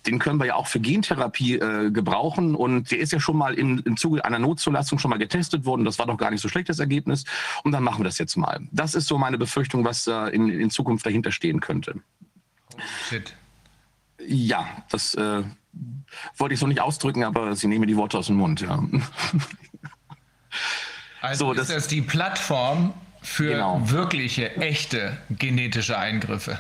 den 0.06 0.20
können 0.20 0.40
wir 0.40 0.48
ja 0.48 0.56
auch 0.56 0.68
für 0.68 0.80
Gentherapie 0.80 1.56
äh, 1.56 1.92
gebrauchen. 1.92 2.56
Und 2.56 2.92
der 2.92 3.00
ist 3.00 3.12
ja 3.12 3.20
schon 3.20 3.38
mal 3.38 3.54
im, 3.54 3.82
im 3.86 3.98
Zuge 3.98 4.24
einer 4.26 4.40
Notzulassung 4.40 5.00
schon 5.00 5.10
mal 5.10 5.18
getestet 5.18 5.66
worden. 5.66 5.86
Das 5.86 6.00
war 6.00 6.06
doch 6.06 6.18
gar 6.18 6.32
nicht 6.32 6.42
so 6.42 6.50
schlechtes 6.50 6.80
Ergebnis. 6.80 7.24
Und 7.64 7.72
dann 7.72 7.84
machen 7.84 8.00
wir 8.00 8.06
das 8.06 8.18
jetzt 8.18 8.36
mal. 8.36 8.62
Das 8.72 8.96
ist 8.96 9.08
so 9.08 9.18
meine 9.18 9.38
Befürchtung, 9.38 9.86
was 9.86 10.08
äh, 10.08 10.30
in, 10.30 10.50
in 10.50 10.70
Zukunft 10.70 11.06
dahinter 11.06 11.32
stehen 11.32 11.60
könnte. 11.60 11.96
Shit. 13.08 13.36
Ja, 14.26 14.68
das 14.90 15.16
äh, 15.16 15.44
wollte 16.38 16.54
ich 16.54 16.60
so 16.60 16.68
nicht 16.68 16.82
ausdrücken, 16.82 17.24
aber 17.24 17.56
Sie 17.56 17.68
nehmen 17.68 17.88
die 17.88 17.98
Worte 17.98 18.18
aus 18.18 18.28
dem 18.28 18.38
Mund. 18.38 18.62
Ja. 18.62 18.84
Also 21.24 21.46
so, 21.46 21.52
ist 21.54 21.58
das, 21.58 21.68
das 21.70 21.88
die 21.88 22.02
Plattform 22.02 22.94
für 23.22 23.54
genau. 23.54 23.82
wirkliche, 23.86 24.58
echte 24.58 25.18
genetische 25.30 25.98
Eingriffe? 25.98 26.60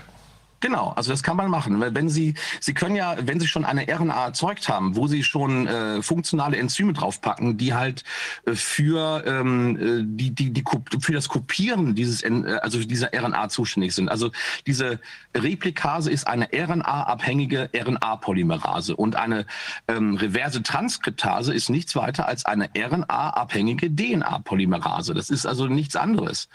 Genau, 0.63 0.93
also 0.95 1.11
das 1.11 1.23
kann 1.23 1.35
man 1.35 1.51
machen. 1.51 1.81
Wenn 1.81 2.07
Sie, 2.07 2.35
Sie 2.61 2.73
können 2.73 2.95
ja, 2.95 3.17
wenn 3.19 3.37
Sie 3.37 3.49
schon 3.49 3.65
eine 3.65 3.85
RNA 3.85 4.27
erzeugt 4.27 4.69
haben, 4.69 4.95
wo 4.95 5.07
Sie 5.07 5.21
schon 5.21 5.67
äh, 5.67 6.01
funktionale 6.01 6.55
Enzyme 6.55 6.93
draufpacken, 6.93 7.57
die 7.57 7.73
halt 7.73 8.05
äh, 8.45 8.53
für 8.55 9.25
ähm, 9.27 9.75
äh, 9.75 10.03
die, 10.05 10.31
die, 10.33 10.51
die 10.51 10.63
für 11.01 11.11
das 11.11 11.27
Kopieren 11.27 11.95
dieses, 11.95 12.23
äh, 12.23 12.59
also 12.61 12.79
dieser 12.79 13.09
RNA 13.13 13.49
zuständig 13.49 13.93
sind. 13.93 14.07
Also 14.07 14.31
diese 14.65 15.01
Replikase 15.35 16.09
ist 16.09 16.27
eine 16.27 16.47
RNA-abhängige 16.53 17.69
RNA-Polymerase 17.75 18.95
und 18.95 19.17
eine 19.17 19.45
ähm, 19.89 20.15
reverse 20.15 20.63
Transkriptase 20.63 21.53
ist 21.53 21.69
nichts 21.69 21.93
weiter 21.97 22.25
als 22.25 22.45
eine 22.45 22.69
RNA-abhängige 22.73 23.93
DNA-Polymerase. 23.93 25.13
Das 25.13 25.29
ist 25.29 25.45
also 25.45 25.67
nichts 25.67 25.97
anderes 25.97 26.47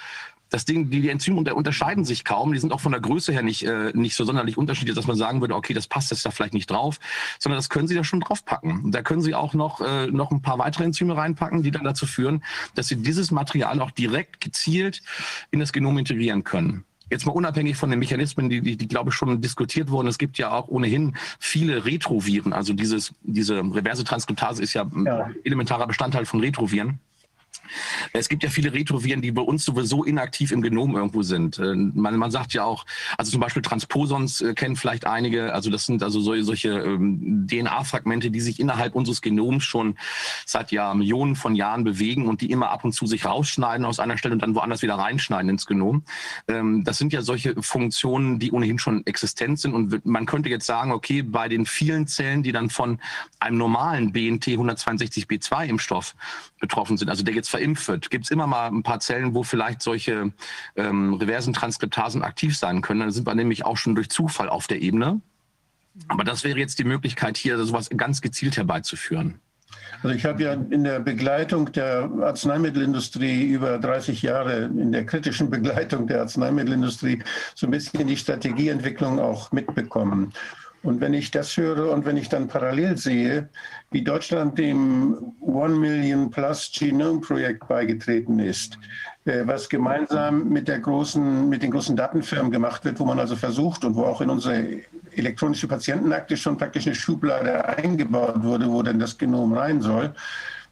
das 0.51 0.65
Ding, 0.65 0.91
die, 0.91 1.03
die 1.03 1.09
Enzyme 1.09 1.37
unter, 1.37 1.57
unterscheiden 1.57 2.05
sich 2.05 2.25
kaum. 2.25 2.53
Die 2.53 2.59
sind 2.59 2.73
auch 2.73 2.81
von 2.81 2.93
der 2.93 3.01
Größe 3.01 3.33
her 3.33 3.43
nicht, 3.43 3.65
äh, 3.65 3.93
nicht 3.95 4.15
so 4.15 4.25
sonderlich 4.25 4.57
unterschiedlich, 4.57 4.97
dass 4.97 5.07
man 5.07 5.17
sagen 5.17 5.41
würde, 5.41 5.55
okay, 5.55 5.75
das 5.75 5.87
passt 5.87 6.11
jetzt 6.11 6.25
da 6.25 6.31
vielleicht 6.31 6.55
nicht 6.55 6.71
drauf, 6.71 6.99
sondern 7.39 7.59
das 7.59 7.69
können 7.69 7.89
Sie 7.89 7.95
da 7.95 8.05
schon 8.05 8.21
draufpacken. 8.21 8.85
Und 8.85 8.93
da 8.93 9.03
können 9.03 9.21
Sie 9.21 9.35
auch 9.35 9.55
noch, 9.55 9.81
äh, 9.81 10.07
noch 10.07 10.31
ein 10.31 10.43
paar 10.43 10.59
weitere 10.59 10.85
Enzyme 10.85 11.17
reinpacken, 11.17 11.63
die 11.63 11.71
dann 11.71 11.85
dazu 11.85 12.07
führen, 12.07 12.43
dass 12.75 12.89
Sie 12.89 12.97
dieses 12.97 13.31
Material 13.31 13.81
auch 13.81 13.91
direkt 13.91 14.41
gezielt 14.41 15.03
in 15.51 15.61
das 15.61 15.73
Genom 15.73 15.99
integrieren 15.99 16.45
können. 16.45 16.85
Jetzt 17.11 17.25
mal 17.25 17.33
unabhängig 17.33 17.77
von 17.77 17.89
den 17.89 17.99
Mechanismen, 17.99 18.51
die, 18.51 18.61
die, 18.61 18.77
die 18.77 18.89
glaube 18.89 19.11
ich 19.11 19.15
schon 19.15 19.41
diskutiert 19.41 19.91
wurden. 19.91 20.09
Es 20.09 20.19
gibt 20.19 20.37
ja 20.37 20.51
auch 20.51 20.69
ohnehin 20.69 21.17
viele 21.39 21.87
Retroviren. 21.87 22.53
Also 22.53 22.75
dieses, 22.75 23.15
diese 23.23 23.61
reverse 23.61 24.05
Transkriptase 24.05 24.63
ist 24.63 24.75
ja, 24.75 24.87
ja. 25.05 25.31
elementarer 25.45 25.87
Bestandteil 25.87 26.27
von 26.27 26.41
Retroviren. 26.41 27.01
Es 28.13 28.29
gibt 28.29 28.43
ja 28.43 28.51
viele 28.51 28.73
Retroviren, 28.73 29.23
die 29.23 29.33
bei 29.33 29.43
uns 29.43 29.65
sowieso 29.65 30.05
inaktiv 30.05 30.53
im 30.53 30.63
Genom 30.63 30.97
irgendwo 30.97 31.23
sind. 31.23 31.59
Äh, 31.59 31.75
man, 31.75 32.17
man 32.17 32.31
sagt 32.31 32.53
ja 32.53 32.65
auch, 32.65 32.85
also 33.17 33.31
zum 33.31 33.41
Beispiel 33.41 33.63
Transposons 33.63 34.41
äh, 34.41 34.55
kennen 34.55 34.77
vielleicht 34.77 35.07
einige, 35.07 35.53
also 35.53 35.71
das 35.71 35.87
sind 35.87 36.03
also 36.03 36.21
solche, 36.21 36.45
solche 36.45 36.71
ähm, 36.71 37.47
DNA-Fragmente, 37.47 38.31
die 38.31 38.41
sich 38.41 38.61
innerhalb 38.61 38.95
unseres 38.95 39.21
Genoms 39.21 39.65
schon 39.65 39.97
seit 40.45 40.73
ja 40.73 40.95
Millionen 40.95 41.37
von 41.37 41.55
Jahren 41.55 41.85
bewegen 41.85 42.27
und 42.27 42.41
die 42.41 42.51
immer 42.51 42.71
ab 42.71 42.85
und 42.85 42.93
zu 42.93 43.07
sich 43.07 43.25
rausschneiden 43.25 43.85
aus 43.85 43.99
einer 43.99 44.19
Stelle 44.19 44.35
und 44.35 44.43
dann 44.43 44.55
woanders 44.55 44.83
wieder 44.83 44.95
reinschneiden 44.95 45.51
ins 45.51 45.67
Genom. 45.67 46.05
Ähm, 46.49 46.85
das 46.85 46.99
sind 46.99 47.13
ja 47.13 47.23
solche 47.23 47.61
Funktionen, 47.63 48.39
die 48.39 48.53
ohnehin 48.53 48.79
schon 48.79 49.07
existent 49.07 49.61
sind 49.61 49.75
und 49.75 50.05
man 50.07 50.27
könnte 50.27 50.49
jetzt 50.49 50.67
sagen, 50.67 50.93
okay, 50.93 51.23
bei 51.23 51.49
den 51.49 51.67
vielen 51.67 52.07
Zellen, 52.07 52.43
die 52.43 52.53
dann 52.53 52.71
von 52.71 52.99
einem 53.41 53.59
normalen 53.59 54.13
BNT 54.13 54.47
162b2 54.49 55.67
Impfstoff 55.67 56.15
betroffen 56.59 56.97
sind, 56.97 57.09
also 57.09 57.23
der 57.23 57.35
jetzt 57.35 57.51
verimpft 57.51 57.89
wird, 57.89 58.11
gibt 58.11 58.25
es 58.25 58.31
immer 58.31 58.47
mal 58.47 58.69
ein 58.69 58.83
paar 58.83 59.01
Zellen, 59.01 59.35
wo 59.35 59.43
vielleicht 59.43 59.83
solche 59.83 60.33
ähm, 60.77 61.15
reversen 61.15 61.53
Transkriptasen 61.53 62.23
aktiv 62.23 62.57
sein 62.57 62.81
können. 62.81 63.01
Dann 63.01 63.11
sind 63.11 63.27
wir 63.27 63.35
nämlich 63.35 63.65
auch 63.65 63.77
schon 63.77 63.95
durch 63.95 64.09
Zufall 64.09 64.49
auf 64.49 64.67
der 64.67 64.81
Ebene. 64.83 65.21
Aber 66.07 66.25
das 66.25 66.45
wäre 66.45 66.59
jetzt 66.59 66.79
die 66.79 66.85
Möglichkeit, 66.85 67.37
hier 67.37 67.59
sowas 67.65 67.91
ganz 67.97 68.21
gezielt 68.21 68.57
herbeizuführen. 68.57 69.41
Also 70.03 70.15
ich 70.15 70.25
habe 70.25 70.43
ja 70.43 70.53
in 70.53 70.85
der 70.85 71.01
Begleitung 71.01 71.73
der 71.73 72.09
Arzneimittelindustrie 72.23 73.45
über 73.49 73.79
30 73.79 74.23
Jahre, 74.23 74.65
in 74.65 74.93
der 74.93 75.05
kritischen 75.05 75.51
Begleitung 75.51 76.07
der 76.07 76.21
Arzneimittelindustrie, 76.21 77.23
so 77.55 77.67
ein 77.67 77.73
bisschen 77.73 78.07
die 78.07 78.17
Strategieentwicklung 78.17 79.19
auch 79.19 79.51
mitbekommen. 79.51 80.33
Und 80.89 81.03
wenn 81.03 81.13
ich 81.13 81.31
das 81.31 81.55
höre 81.59 81.93
und 81.93 82.07
wenn 82.07 82.17
ich 82.17 82.31
dann 82.31 82.49
parallel 82.49 82.97
sehe, 82.97 83.51
wie 83.91 84.01
Deutschland 84.01 84.57
dem 84.57 85.35
One 85.39 85.77
Million 85.77 86.31
Plus 86.31 86.73
Genome 86.75 87.21
Projekt 87.21 87.69
beigetreten 87.69 88.39
ist, 88.39 88.79
äh, 89.27 89.43
was 89.45 89.69
gemeinsam 89.69 90.49
mit, 90.49 90.67
der 90.67 90.79
großen, 90.79 91.47
mit 91.47 91.63
den 91.63 91.73
großen 91.73 91.95
Datenfirmen 91.95 92.51
gemacht 92.51 92.87
wird, 92.87 92.99
wo 93.01 93.05
man 93.05 93.19
also 93.21 93.37
versucht 93.37 93.85
und 93.85 93.97
wo 93.97 94.05
auch 94.05 94.23
in 94.23 94.31
unsere 94.31 94.81
elektronische 95.15 95.69
Patientenakte 95.69 96.39
schon 96.39 96.57
praktisch 96.57 96.87
eine 96.87 96.95
Schublade 96.95 97.69
eingebaut 97.69 98.43
wurde, 98.43 98.71
wo 98.71 98.83
denn 98.83 98.99
das 98.99 99.19
Genom 99.19 99.53
rein 99.53 99.83
soll, 99.83 100.15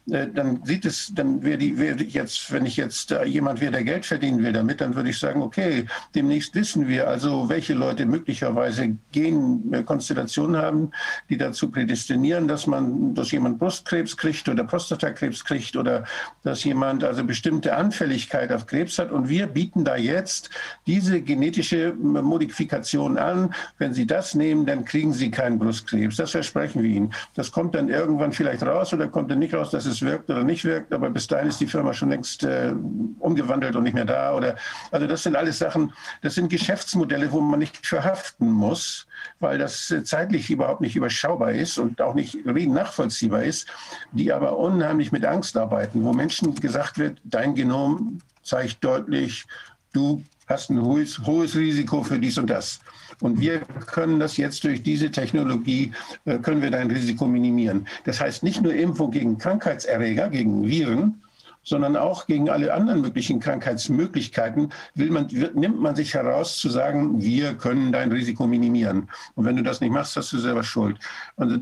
dann 0.07 0.63
sieht 0.63 0.85
es, 0.85 1.11
dann 1.13 1.43
wäre 1.43 1.57
die, 1.57 1.77
wäre 1.77 2.01
jetzt, 2.01 2.51
wenn 2.53 2.65
ich 2.65 2.77
jetzt 2.77 3.11
äh, 3.11 3.25
jemand 3.25 3.59
wäre, 3.59 3.73
der 3.73 3.83
Geld 3.83 4.05
verdienen 4.05 4.41
will 4.41 4.53
damit, 4.53 4.79
dann 4.79 4.95
würde 4.95 5.09
ich 5.09 5.19
sagen, 5.19 5.41
okay, 5.41 5.85
demnächst 6.15 6.55
wissen 6.55 6.87
wir 6.87 7.09
also, 7.09 7.49
welche 7.49 7.73
Leute 7.73 8.05
möglicherweise 8.05 8.95
Genkonstellationen 9.11 10.61
haben, 10.61 10.91
die 11.29 11.37
dazu 11.37 11.69
prädestinieren, 11.69 12.47
dass 12.47 12.67
man, 12.67 13.15
dass 13.15 13.31
jemand 13.31 13.59
Brustkrebs 13.59 14.15
kriegt 14.15 14.47
oder 14.47 14.63
Prostatakrebs 14.63 15.43
kriegt 15.43 15.75
oder 15.75 16.05
dass 16.43 16.63
jemand 16.63 17.03
also 17.03 17.25
bestimmte 17.25 17.75
Anfälligkeit 17.75 18.53
auf 18.53 18.65
Krebs 18.65 18.97
hat. 18.99 19.11
Und 19.11 19.27
wir 19.27 19.47
bieten 19.47 19.83
da 19.83 19.97
jetzt 19.97 20.49
diese 20.85 21.21
genetische 21.21 21.93
Modifikation 21.93 23.17
an. 23.17 23.53
Wenn 23.77 23.93
Sie 23.93 24.07
das 24.07 24.35
nehmen, 24.35 24.65
dann 24.65 24.85
kriegen 24.85 25.11
Sie 25.11 25.31
keinen 25.31 25.59
Brustkrebs. 25.59 26.15
Das 26.15 26.31
versprechen 26.31 26.81
wir 26.81 26.89
Ihnen. 26.89 27.13
Das 27.35 27.51
kommt 27.51 27.75
dann 27.75 27.89
irgendwann 27.89 28.31
vielleicht 28.31 28.63
raus 28.63 28.93
oder 28.93 29.09
kommt 29.09 29.29
dann 29.31 29.39
nicht 29.39 29.53
raus. 29.53 29.71
Das 29.71 29.85
ist 29.85 29.96
es 29.97 30.01
wirkt 30.01 30.29
oder 30.29 30.43
nicht 30.43 30.63
wirkt, 30.63 30.93
aber 30.93 31.09
bis 31.09 31.27
dahin 31.27 31.49
ist 31.49 31.59
die 31.59 31.67
Firma 31.67 31.93
schon 31.93 32.09
längst 32.09 32.43
äh, 32.43 32.73
umgewandelt 33.19 33.75
und 33.75 33.83
nicht 33.83 33.93
mehr 33.93 34.05
da. 34.05 34.33
Oder, 34.33 34.55
also 34.91 35.07
das 35.07 35.23
sind 35.23 35.35
alles 35.35 35.59
Sachen, 35.59 35.93
das 36.21 36.35
sind 36.35 36.49
Geschäftsmodelle, 36.49 37.31
wo 37.31 37.41
man 37.41 37.59
nicht 37.59 37.85
verhaften 37.85 38.51
muss, 38.51 39.07
weil 39.39 39.57
das 39.57 39.91
äh, 39.91 40.03
zeitlich 40.03 40.49
überhaupt 40.49 40.81
nicht 40.81 40.95
überschaubar 40.95 41.51
ist 41.51 41.77
und 41.77 42.01
auch 42.01 42.13
nicht 42.13 42.45
nachvollziehbar 42.45 43.43
ist, 43.43 43.67
die 44.11 44.31
aber 44.31 44.57
unheimlich 44.57 45.11
mit 45.11 45.25
Angst 45.25 45.57
arbeiten, 45.57 46.03
wo 46.03 46.13
Menschen 46.13 46.55
gesagt 46.55 46.97
wird, 46.97 47.19
dein 47.23 47.55
Genom 47.55 48.21
zeigt 48.43 48.83
deutlich, 48.83 49.45
du 49.93 50.23
hast 50.47 50.69
ein 50.69 50.81
hohes, 50.81 51.19
hohes 51.19 51.55
Risiko 51.55 52.03
für 52.03 52.19
dies 52.19 52.37
und 52.37 52.49
das. 52.49 52.79
Und 53.21 53.39
wir 53.39 53.61
können 53.87 54.19
das 54.19 54.37
jetzt 54.37 54.63
durch 54.63 54.83
diese 54.83 55.11
Technologie, 55.11 55.91
äh, 56.25 56.37
können 56.37 56.61
wir 56.61 56.71
dein 56.71 56.91
Risiko 56.91 57.25
minimieren. 57.25 57.87
Das 58.05 58.21
heißt 58.21 58.43
nicht 58.43 58.61
nur 58.61 58.73
Impfung 58.73 59.11
gegen 59.11 59.37
Krankheitserreger, 59.37 60.29
gegen 60.29 60.67
Viren, 60.67 61.21
sondern 61.63 61.97
auch 61.97 62.27
gegen 62.27 62.49
alle 62.49 62.73
anderen 62.73 63.01
möglichen 63.01 63.41
Krankheitsmöglichkeiten 63.41 64.71
will 64.95 65.11
man, 65.11 65.27
nimmt 65.53 65.81
man 65.81 65.97
sich 65.97 66.13
heraus 66.13 66.57
zu 66.57 66.69
sagen, 66.69 67.21
wir 67.21 67.55
können 67.55 67.91
dein 67.91 68.09
Risiko 68.09 68.47
minimieren. 68.47 69.09
Und 69.35 69.43
wenn 69.43 69.57
du 69.57 69.63
das 69.63 69.81
nicht 69.81 69.91
machst, 69.91 70.15
hast 70.15 70.31
du 70.31 70.37
selber 70.37 70.63
Schuld. 70.63 70.97
Also 71.35 71.57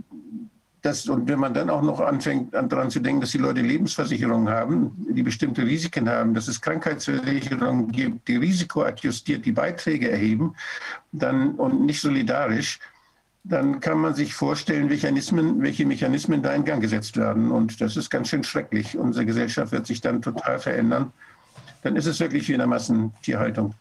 das, 0.86 1.08
und 1.08 1.28
wenn 1.28 1.40
man 1.40 1.54
dann 1.54 1.70
auch 1.70 1.82
noch 1.82 2.00
anfängt, 2.00 2.54
daran 2.54 2.92
zu 2.92 3.00
denken, 3.00 3.22
dass 3.22 3.32
die 3.32 3.40
Leute 3.40 3.62
Lebensversicherungen 3.62 4.50
haben, 4.50 4.92
die 5.10 5.24
bestimmte 5.24 5.64
Risiken 5.64 6.08
haben, 6.08 6.34
dass 6.34 6.48
es 6.48 6.62
Krankheitsversicherungen 6.62 7.92
gibt, 7.92 8.28
die 8.28 8.38
risikoadjustiert 8.38 9.46
die 9.46 9.52
Beiträge 9.52 10.12
erheben 10.12 10.56
dann, 11.12 11.56
und 11.56 11.86
nicht 11.86 12.02
solidarisch, 12.02 12.80
dann 13.44 13.80
kann 13.80 14.00
man 14.00 14.16
sich 14.16 14.34
vorstellen, 14.34 14.88
Mechanismen, 14.88 15.62
welche 15.62 15.86
Mechanismen 15.86 16.42
da 16.42 16.54
in 16.54 16.66
Gang 16.66 16.82
gesetzt 16.82 17.16
werden. 17.16 17.52
Und 17.52 17.80
das 17.80 17.96
ist 17.96 18.10
ganz 18.10 18.30
schön 18.30 18.44
schrecklich. 18.44 18.98
Unsere 18.98 19.26
Gesellschaft 19.26 19.72
wird 19.72 19.86
sich 19.86 20.02
dann 20.02 20.22
total 20.22 20.60
verändern. 20.60 21.14
Dann 21.84 21.96
ist 21.96 22.08
es 22.08 22.20
wirklich 22.20 22.48
wie 22.48 22.54
in 22.54 22.58
der 22.60 22.68
Massentierhaltung. 22.68 23.76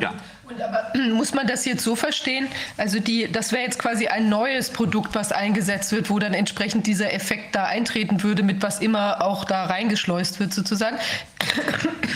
Ja. 0.00 0.14
Aber 0.60 0.92
muss 1.14 1.34
man 1.34 1.46
das 1.46 1.64
jetzt 1.64 1.84
so 1.84 1.96
verstehen? 1.96 2.48
Also 2.76 2.98
die, 2.98 3.30
das 3.30 3.52
wäre 3.52 3.62
jetzt 3.62 3.78
quasi 3.78 4.08
ein 4.08 4.28
neues 4.28 4.70
Produkt, 4.70 5.14
was 5.14 5.32
eingesetzt 5.32 5.92
wird, 5.92 6.10
wo 6.10 6.18
dann 6.18 6.34
entsprechend 6.34 6.86
dieser 6.86 7.12
Effekt 7.12 7.54
da 7.54 7.64
eintreten 7.64 8.22
würde, 8.22 8.42
mit 8.42 8.62
was 8.62 8.80
immer 8.80 9.22
auch 9.24 9.44
da 9.44 9.64
reingeschleust 9.64 10.40
wird 10.40 10.52
sozusagen. 10.52 10.96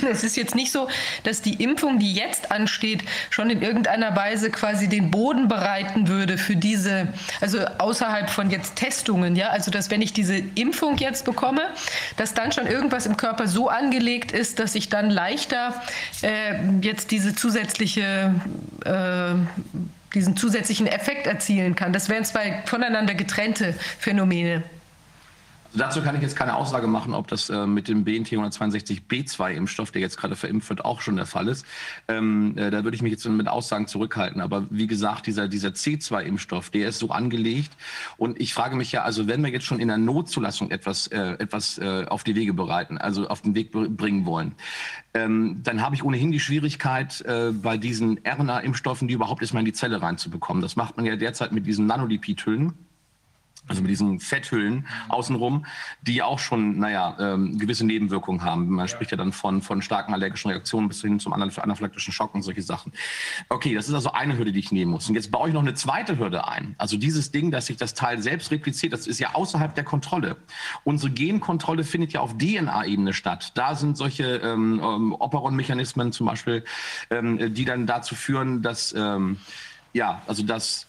Es 0.08 0.22
ist 0.22 0.36
jetzt 0.36 0.54
nicht 0.54 0.70
so, 0.70 0.88
dass 1.24 1.42
die 1.42 1.54
Impfung, 1.54 1.98
die 1.98 2.12
jetzt 2.12 2.52
ansteht, 2.52 3.02
schon 3.30 3.50
in 3.50 3.60
irgendeiner 3.62 4.14
Weise 4.14 4.50
quasi 4.50 4.88
den 4.88 5.10
Boden 5.10 5.48
bereiten 5.48 6.06
würde 6.06 6.38
für 6.38 6.54
diese, 6.54 7.08
also 7.40 7.64
außerhalb 7.78 8.30
von 8.30 8.50
jetzt 8.50 8.76
Testungen, 8.76 9.34
ja, 9.34 9.48
also 9.48 9.70
dass 9.70 9.90
wenn 9.90 10.02
ich 10.02 10.12
diese 10.12 10.36
Impfung 10.54 10.96
jetzt 10.98 11.24
bekomme, 11.24 11.62
dass 12.16 12.34
dann 12.34 12.52
schon 12.52 12.66
irgendwas 12.66 13.06
im 13.06 13.16
Körper 13.16 13.48
so 13.48 13.68
angelegt 13.68 14.32
ist, 14.32 14.58
dass 14.58 14.74
ich 14.74 14.88
dann 14.88 15.10
leichter 15.10 15.82
äh, 16.22 16.54
jetzt 16.82 17.10
diese 17.10 17.34
zusätzliche 17.34 18.25
äh, 18.84 19.34
diesen 20.14 20.36
zusätzlichen 20.36 20.86
Effekt 20.86 21.26
erzielen 21.26 21.74
kann. 21.74 21.92
Das 21.92 22.08
wären 22.08 22.24
zwei 22.24 22.62
voneinander 22.66 23.14
getrennte 23.14 23.74
Phänomene. 23.98 24.62
Dazu 25.76 26.00
kann 26.00 26.16
ich 26.16 26.22
jetzt 26.22 26.36
keine 26.36 26.56
Aussage 26.56 26.86
machen, 26.86 27.12
ob 27.12 27.28
das 27.28 27.50
äh, 27.50 27.66
mit 27.66 27.88
dem 27.88 28.04
BNT 28.04 28.28
162b2-Impfstoff, 28.28 29.90
der 29.90 30.00
jetzt 30.00 30.16
gerade 30.16 30.34
verimpft 30.34 30.70
wird, 30.70 30.84
auch 30.84 31.02
schon 31.02 31.16
der 31.16 31.26
Fall 31.26 31.48
ist. 31.48 31.66
Ähm, 32.08 32.56
äh, 32.56 32.70
da 32.70 32.82
würde 32.82 32.94
ich 32.94 33.02
mich 33.02 33.12
jetzt 33.12 33.28
mit 33.28 33.46
Aussagen 33.46 33.86
zurückhalten. 33.86 34.40
Aber 34.40 34.66
wie 34.70 34.86
gesagt, 34.86 35.26
dieser, 35.26 35.48
dieser 35.48 35.70
C2-Impfstoff, 35.70 36.70
der 36.70 36.88
ist 36.88 36.98
so 36.98 37.10
angelegt. 37.10 37.72
Und 38.16 38.40
ich 38.40 38.54
frage 38.54 38.74
mich 38.74 38.90
ja, 38.92 39.02
also 39.02 39.28
wenn 39.28 39.42
wir 39.44 39.50
jetzt 39.50 39.66
schon 39.66 39.78
in 39.78 39.88
der 39.88 39.98
Notzulassung 39.98 40.70
etwas, 40.70 41.08
äh, 41.08 41.32
etwas 41.38 41.76
äh, 41.76 42.06
auf 42.08 42.24
die 42.24 42.34
Wege 42.34 42.54
bereiten, 42.54 42.96
also 42.96 43.28
auf 43.28 43.42
den 43.42 43.54
Weg 43.54 43.70
bringen 43.70 44.24
wollen, 44.24 44.54
ähm, 45.12 45.60
dann 45.62 45.82
habe 45.82 45.94
ich 45.94 46.02
ohnehin 46.02 46.32
die 46.32 46.40
Schwierigkeit, 46.40 47.20
äh, 47.22 47.52
bei 47.52 47.76
diesen 47.76 48.18
RNA-Impfstoffen, 48.24 49.08
die 49.08 49.14
überhaupt 49.14 49.42
erstmal 49.42 49.60
in 49.60 49.66
die 49.66 49.72
Zelle 49.74 50.00
reinzubekommen. 50.00 50.62
Das 50.62 50.76
macht 50.76 50.96
man 50.96 51.04
ja 51.04 51.16
derzeit 51.16 51.52
mit 51.52 51.66
diesen 51.66 51.86
Nanolipidhüllen 51.86 52.85
also 53.68 53.82
mit 53.82 53.90
diesen 53.90 54.20
Fetthüllen 54.20 54.86
außenrum, 55.08 55.66
die 56.02 56.22
auch 56.22 56.38
schon, 56.38 56.78
naja, 56.78 57.16
ähm, 57.18 57.58
gewisse 57.58 57.84
Nebenwirkungen 57.84 58.42
haben. 58.42 58.68
Man 58.68 58.88
spricht 58.88 59.10
ja 59.10 59.16
dann 59.16 59.32
von, 59.32 59.62
von 59.62 59.82
starken 59.82 60.14
allergischen 60.14 60.50
Reaktionen 60.50 60.88
bis 60.88 61.00
hin 61.00 61.18
zum 61.18 61.32
anaphylaktischen 61.32 62.12
Schock 62.12 62.34
und 62.34 62.42
solche 62.42 62.62
Sachen. 62.62 62.92
Okay, 63.48 63.74
das 63.74 63.88
ist 63.88 63.94
also 63.94 64.12
eine 64.12 64.38
Hürde, 64.38 64.52
die 64.52 64.60
ich 64.60 64.72
nehmen 64.72 64.92
muss. 64.92 65.08
Und 65.08 65.14
jetzt 65.14 65.30
baue 65.30 65.48
ich 65.48 65.54
noch 65.54 65.62
eine 65.62 65.74
zweite 65.74 66.18
Hürde 66.18 66.46
ein. 66.46 66.74
Also 66.78 66.96
dieses 66.96 67.30
Ding, 67.32 67.50
dass 67.50 67.66
sich 67.66 67.76
das 67.76 67.94
Teil 67.94 68.22
selbst 68.22 68.50
repliziert, 68.50 68.92
das 68.92 69.06
ist 69.06 69.18
ja 69.18 69.34
außerhalb 69.34 69.74
der 69.74 69.84
Kontrolle. 69.84 70.36
Unsere 70.84 71.10
Genkontrolle 71.10 71.84
findet 71.84 72.12
ja 72.12 72.20
auf 72.20 72.36
DNA-Ebene 72.38 73.12
statt. 73.12 73.52
Da 73.54 73.74
sind 73.74 73.96
solche 73.96 74.36
ähm, 74.36 74.80
ähm, 74.82 75.12
Operon-Mechanismen 75.12 76.12
zum 76.12 76.26
Beispiel, 76.26 76.64
ähm, 77.10 77.54
die 77.54 77.64
dann 77.64 77.86
dazu 77.86 78.14
führen, 78.14 78.62
dass, 78.62 78.94
ähm, 78.96 79.38
ja, 79.92 80.22
also 80.26 80.42
dass 80.42 80.86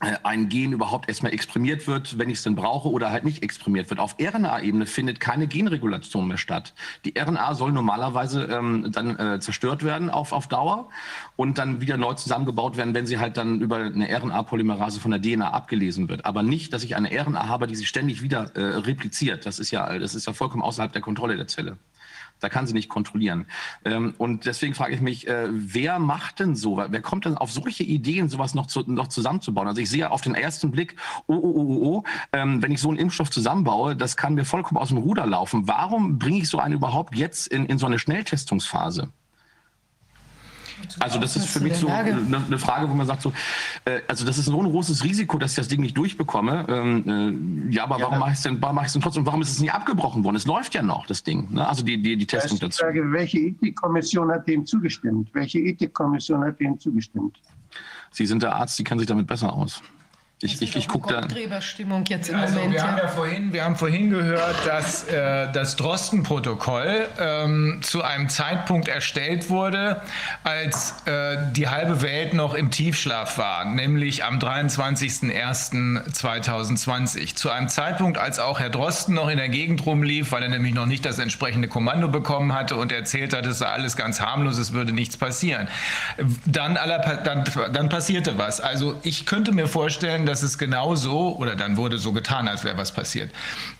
ein 0.00 0.48
Gen 0.48 0.72
überhaupt 0.72 1.08
erstmal 1.08 1.32
exprimiert 1.32 1.86
wird, 1.86 2.18
wenn 2.18 2.28
ich 2.28 2.38
es 2.38 2.42
denn 2.42 2.56
brauche, 2.56 2.90
oder 2.90 3.10
halt 3.10 3.24
nicht 3.24 3.42
exprimiert 3.42 3.90
wird. 3.90 4.00
Auf 4.00 4.16
RNA-Ebene 4.20 4.86
findet 4.86 5.20
keine 5.20 5.46
Genregulation 5.46 6.26
mehr 6.26 6.36
statt. 6.36 6.74
Die 7.04 7.14
RNA 7.18 7.54
soll 7.54 7.72
normalerweise 7.72 8.44
ähm, 8.44 8.90
dann 8.90 9.18
äh, 9.18 9.40
zerstört 9.40 9.84
werden 9.84 10.10
auf, 10.10 10.32
auf 10.32 10.48
Dauer 10.48 10.88
und 11.36 11.58
dann 11.58 11.80
wieder 11.80 11.96
neu 11.96 12.14
zusammengebaut 12.14 12.76
werden, 12.76 12.94
wenn 12.94 13.06
sie 13.06 13.18
halt 13.18 13.36
dann 13.36 13.60
über 13.60 13.76
eine 13.76 14.08
RNA-Polymerase 14.08 15.00
von 15.00 15.12
der 15.12 15.22
DNA 15.22 15.50
abgelesen 15.50 16.08
wird. 16.08 16.24
Aber 16.24 16.42
nicht, 16.42 16.72
dass 16.72 16.82
ich 16.82 16.96
eine 16.96 17.10
RNA 17.10 17.48
habe, 17.48 17.66
die 17.66 17.76
sich 17.76 17.88
ständig 17.88 18.20
wieder 18.20 18.54
äh, 18.56 18.60
repliziert. 18.78 19.46
Das 19.46 19.58
ist 19.58 19.70
ja, 19.70 19.98
das 19.98 20.14
ist 20.14 20.26
ja 20.26 20.32
vollkommen 20.32 20.62
außerhalb 20.62 20.92
der 20.92 21.02
Kontrolle 21.02 21.36
der 21.36 21.46
Zelle. 21.46 21.78
Da 22.44 22.50
kann 22.50 22.66
sie 22.66 22.74
nicht 22.74 22.90
kontrollieren. 22.90 23.46
Ähm, 23.86 24.14
und 24.18 24.44
deswegen 24.44 24.74
frage 24.74 24.94
ich 24.94 25.00
mich, 25.00 25.26
äh, 25.26 25.48
wer 25.50 25.98
macht 25.98 26.40
denn 26.40 26.56
so? 26.56 26.76
Wer 26.76 27.00
kommt 27.00 27.24
denn 27.24 27.38
auf 27.38 27.50
solche 27.50 27.84
Ideen, 27.84 28.28
sowas 28.28 28.54
noch, 28.54 28.66
zu, 28.66 28.82
noch 28.86 29.08
zusammenzubauen? 29.08 29.66
Also 29.66 29.80
ich 29.80 29.88
sehe 29.88 30.10
auf 30.10 30.20
den 30.20 30.34
ersten 30.34 30.70
Blick, 30.70 30.96
oh, 31.26 31.34
oh, 31.34 31.38
oh, 31.38 31.62
oh, 31.62 31.86
oh 31.86 32.04
ähm, 32.34 32.62
wenn 32.62 32.70
ich 32.70 32.82
so 32.82 32.90
einen 32.90 32.98
Impfstoff 32.98 33.30
zusammenbaue, 33.30 33.96
das 33.96 34.18
kann 34.18 34.34
mir 34.34 34.44
vollkommen 34.44 34.76
aus 34.76 34.88
dem 34.88 34.98
Ruder 34.98 35.24
laufen. 35.24 35.66
Warum 35.66 36.18
bringe 36.18 36.40
ich 36.40 36.50
so 36.50 36.58
einen 36.58 36.74
überhaupt 36.74 37.16
jetzt 37.16 37.46
in, 37.46 37.64
in 37.64 37.78
so 37.78 37.86
eine 37.86 37.98
Schnelltestungsphase? 37.98 39.08
Also 41.00 41.18
das 41.18 41.36
ist 41.36 41.46
für 41.46 41.60
mich 41.60 41.76
so 41.76 41.88
eine, 41.88 42.58
Frage, 42.58 42.88
wo 42.88 42.94
man 42.94 43.06
sagt 43.06 43.22
so, 43.22 43.32
äh, 43.84 44.00
also 44.08 44.24
das 44.24 44.38
ist 44.38 44.46
so 44.46 44.60
ein 44.60 44.70
großes 44.70 45.04
Risiko, 45.04 45.38
dass 45.38 45.52
ich 45.52 45.56
das 45.56 45.68
Ding 45.68 45.80
nicht 45.80 45.96
durchbekomme. 45.96 46.66
Ähm, 46.68 47.68
äh, 47.70 47.74
ja, 47.74 47.84
aber 47.84 47.98
ja, 47.98 48.04
warum 48.04 48.18
mache 48.18 48.30
ich 48.30 48.36
es 48.36 48.42
denn, 48.42 48.60
warum 48.60 48.76
mache 48.76 48.86
ich 48.86 48.92
denn 48.92 49.02
trotzdem? 49.02 49.26
Warum 49.26 49.42
ist 49.42 49.50
es 49.50 49.60
nicht 49.60 49.72
abgebrochen 49.72 50.24
worden? 50.24 50.36
Es 50.36 50.46
läuft 50.46 50.74
ja 50.74 50.82
noch, 50.82 51.06
das 51.06 51.22
Ding. 51.22 51.52
Ne? 51.52 51.66
Also 51.66 51.84
die, 51.84 52.00
die, 52.00 52.16
die 52.16 52.26
Testung 52.26 52.58
dazu. 52.58 52.82
Frage, 52.82 53.12
welche 53.12 53.38
Ethikkommission 53.38 54.30
hat 54.30 54.46
dem 54.48 54.66
zugestimmt? 54.66 55.30
Welche 55.32 55.58
Ethikkommission 55.58 56.44
hat 56.44 56.60
dem 56.60 56.78
zugestimmt? 56.78 57.40
Sie 58.10 58.26
sind 58.26 58.42
der 58.42 58.54
Arzt, 58.54 58.76
Sie 58.76 58.84
kennen 58.84 59.00
sich 59.00 59.08
damit 59.08 59.26
besser 59.26 59.52
aus. 59.52 59.82
Ich, 60.44 60.60
ich, 60.60 60.76
ich 60.76 60.88
gucke 60.88 61.10
da. 61.12 61.22
Gräberstimmung 61.22 62.04
jetzt 62.04 62.28
im 62.28 62.36
also, 62.36 62.54
Moment. 62.54 62.74
Wir 62.74 62.82
haben 62.82 62.98
ja 62.98 63.08
vorhin, 63.08 63.54
wir 63.54 63.64
haben 63.64 63.76
vorhin 63.76 64.10
gehört, 64.10 64.66
dass 64.66 65.04
äh, 65.04 65.50
das 65.50 65.76
Drosten-Protokoll 65.76 67.08
ähm, 67.18 67.80
zu 67.82 68.02
einem 68.02 68.28
Zeitpunkt 68.28 68.88
erstellt 68.88 69.48
wurde, 69.48 70.02
als 70.42 70.96
äh, 71.06 71.38
die 71.52 71.70
halbe 71.70 72.02
Welt 72.02 72.34
noch 72.34 72.52
im 72.52 72.70
Tiefschlaf 72.70 73.38
war, 73.38 73.64
nämlich 73.64 74.22
am 74.22 74.38
23.01.2020. 74.38 77.36
Zu 77.36 77.50
einem 77.50 77.68
Zeitpunkt, 77.68 78.18
als 78.18 78.38
auch 78.38 78.60
Herr 78.60 78.68
Drosten 78.68 79.14
noch 79.14 79.30
in 79.30 79.38
der 79.38 79.48
Gegend 79.48 79.86
rumlief, 79.86 80.30
weil 80.30 80.42
er 80.42 80.50
nämlich 80.50 80.74
noch 80.74 80.84
nicht 80.84 81.06
das 81.06 81.18
entsprechende 81.18 81.68
Kommando 81.68 82.08
bekommen 82.08 82.52
hatte 82.52 82.76
und 82.76 82.92
erzählt 82.92 83.34
hat, 83.34 83.46
es 83.46 83.60
sei 83.60 83.68
alles 83.68 83.96
ganz 83.96 84.20
harmlos, 84.20 84.58
es 84.58 84.74
würde 84.74 84.92
nichts 84.92 85.16
passieren. 85.16 85.68
Dann, 86.44 86.76
aller, 86.76 86.98
dann, 86.98 87.44
dann 87.72 87.88
passierte 87.88 88.36
was. 88.36 88.60
Also 88.60 89.00
ich 89.02 89.24
könnte 89.24 89.52
mir 89.52 89.68
vorstellen, 89.68 90.26
dass 90.26 90.33
dass 90.34 90.42
es 90.42 90.58
genauso, 90.58 91.36
oder 91.36 91.54
dann 91.54 91.76
wurde 91.76 91.96
so 91.96 92.12
getan, 92.12 92.48
als 92.48 92.64
wäre 92.64 92.76
was 92.76 92.90
passiert. 92.90 93.30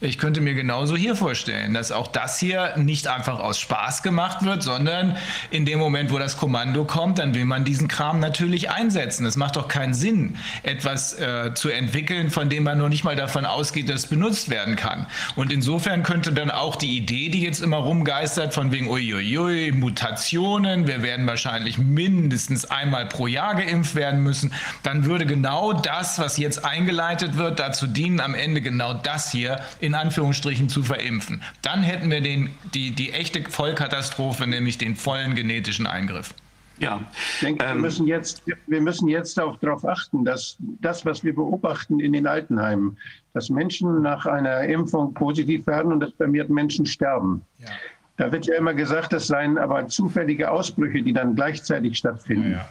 Ich 0.01 0.19
könnte 0.19 0.41
mir 0.41 0.55
genauso 0.55 0.97
hier 0.97 1.17
vorstellen, 1.17 1.75
dass 1.75 1.91
auch 1.91 2.07
das 2.07 2.39
hier 2.39 2.77
nicht 2.77 3.09
einfach 3.09 3.41
aus 3.41 3.59
Spaß 3.59 4.05
gemacht 4.05 4.45
wird, 4.45 4.63
sondern 4.63 5.17
in 5.51 5.67
dem 5.67 5.81
Moment, 5.81 6.13
wo 6.13 6.19
das 6.21 6.37
Kommando 6.37 6.85
kommt, 6.85 7.19
dann 7.19 7.35
will 7.35 7.45
man 7.45 7.65
diesen 7.65 7.89
Kram 7.89 8.21
natürlich 8.21 8.71
einsetzen. 8.71 9.27
Es 9.27 9.35
macht 9.35 9.57
doch 9.57 9.67
keinen 9.67 9.95
Sinn, 9.95 10.37
etwas 10.63 11.19
äh, 11.19 11.55
zu 11.55 11.71
entwickeln, 11.71 12.31
von 12.31 12.49
dem 12.49 12.63
man 12.63 12.79
noch 12.79 12.89
nicht 12.89 13.03
mal 13.03 13.17
davon 13.17 13.47
ausgeht, 13.47 13.89
dass 13.89 14.03
es 14.03 14.07
benutzt 14.07 14.49
werden 14.49 14.77
kann. 14.77 15.09
Und 15.35 15.53
insofern 15.53 16.05
könnte 16.05 16.33
dann 16.33 16.53
auch 16.53 16.77
die 16.77 16.97
Idee, 16.97 17.31
die 17.31 17.43
jetzt 17.43 17.63
immer 17.63 17.79
rumgeistert, 17.79 18.55
von 18.55 18.71
wegen 18.71 18.89
uiuiui, 18.89 19.73
Mutationen, 19.73 20.87
wir 20.87 21.03
werden 21.03 21.27
wahrscheinlich 21.27 21.79
mindestens 21.79 22.65
einmal 22.65 23.07
pro 23.07 23.27
Jahr 23.27 23.57
geimpft 23.57 23.97
werden 23.97 24.23
müssen, 24.23 24.53
dann 24.85 25.05
würde 25.05 25.27
genau 25.27 25.73
das, 25.73 26.21
was 26.21 26.34
jetzt 26.39 26.65
eingeleitet 26.65 27.37
wird, 27.37 27.59
dazu 27.59 27.87
dienen, 27.87 28.21
am 28.21 28.35
Ende 28.35 28.61
genau 28.61 28.95
das 28.95 29.31
hier 29.31 29.61
in 29.81 29.95
Anführungsstrichen 29.95 30.69
zu 30.69 30.83
verimpfen. 30.83 31.43
Dann 31.63 31.83
hätten 31.83 32.11
wir 32.11 32.21
den, 32.21 32.51
die, 32.75 32.91
die 32.93 33.13
echte 33.13 33.43
Vollkatastrophe, 33.49 34.47
nämlich 34.47 34.79
den 34.79 34.97
vollen 34.97 35.35
genetischen 35.35 35.87
Eingriff. 35.87 36.35
Ja, 36.79 37.01
ich 37.35 37.41
denke, 37.41 37.65
ähm, 37.65 37.77
wir, 37.77 37.83
müssen 37.83 38.07
jetzt, 38.07 38.43
wir 38.67 38.81
müssen 38.81 39.09
jetzt 39.09 39.39
auch 39.39 39.57
darauf 39.59 39.85
achten, 39.85 40.25
dass 40.25 40.57
das, 40.59 41.07
was 41.07 41.23
wir 41.23 41.35
beobachten 41.35 42.01
in 42.01 42.13
den 42.13 42.27
Altenheimen, 42.27 42.99
dass 43.33 43.49
Menschen 43.49 44.03
nach 44.03 44.27
einer 44.27 44.63
Impfung 44.63 45.15
positiv 45.15 45.67
werden 45.67 45.93
und 45.93 46.01
dass 46.01 46.13
vermehrt 46.15 46.51
Menschen 46.51 46.85
sterben. 46.85 47.43
Ja. 47.59 47.69
Da 48.17 48.31
wird 48.31 48.47
ja 48.47 48.57
immer 48.57 48.75
gesagt, 48.75 49.13
das 49.13 49.27
seien 49.27 49.59
aber 49.59 49.87
zufällige 49.89 50.51
Ausbrüche, 50.51 51.03
die 51.03 51.13
dann 51.13 51.35
gleichzeitig 51.35 51.99
stattfinden. 51.99 52.53
Ja, 52.53 52.59
ja. 52.59 52.69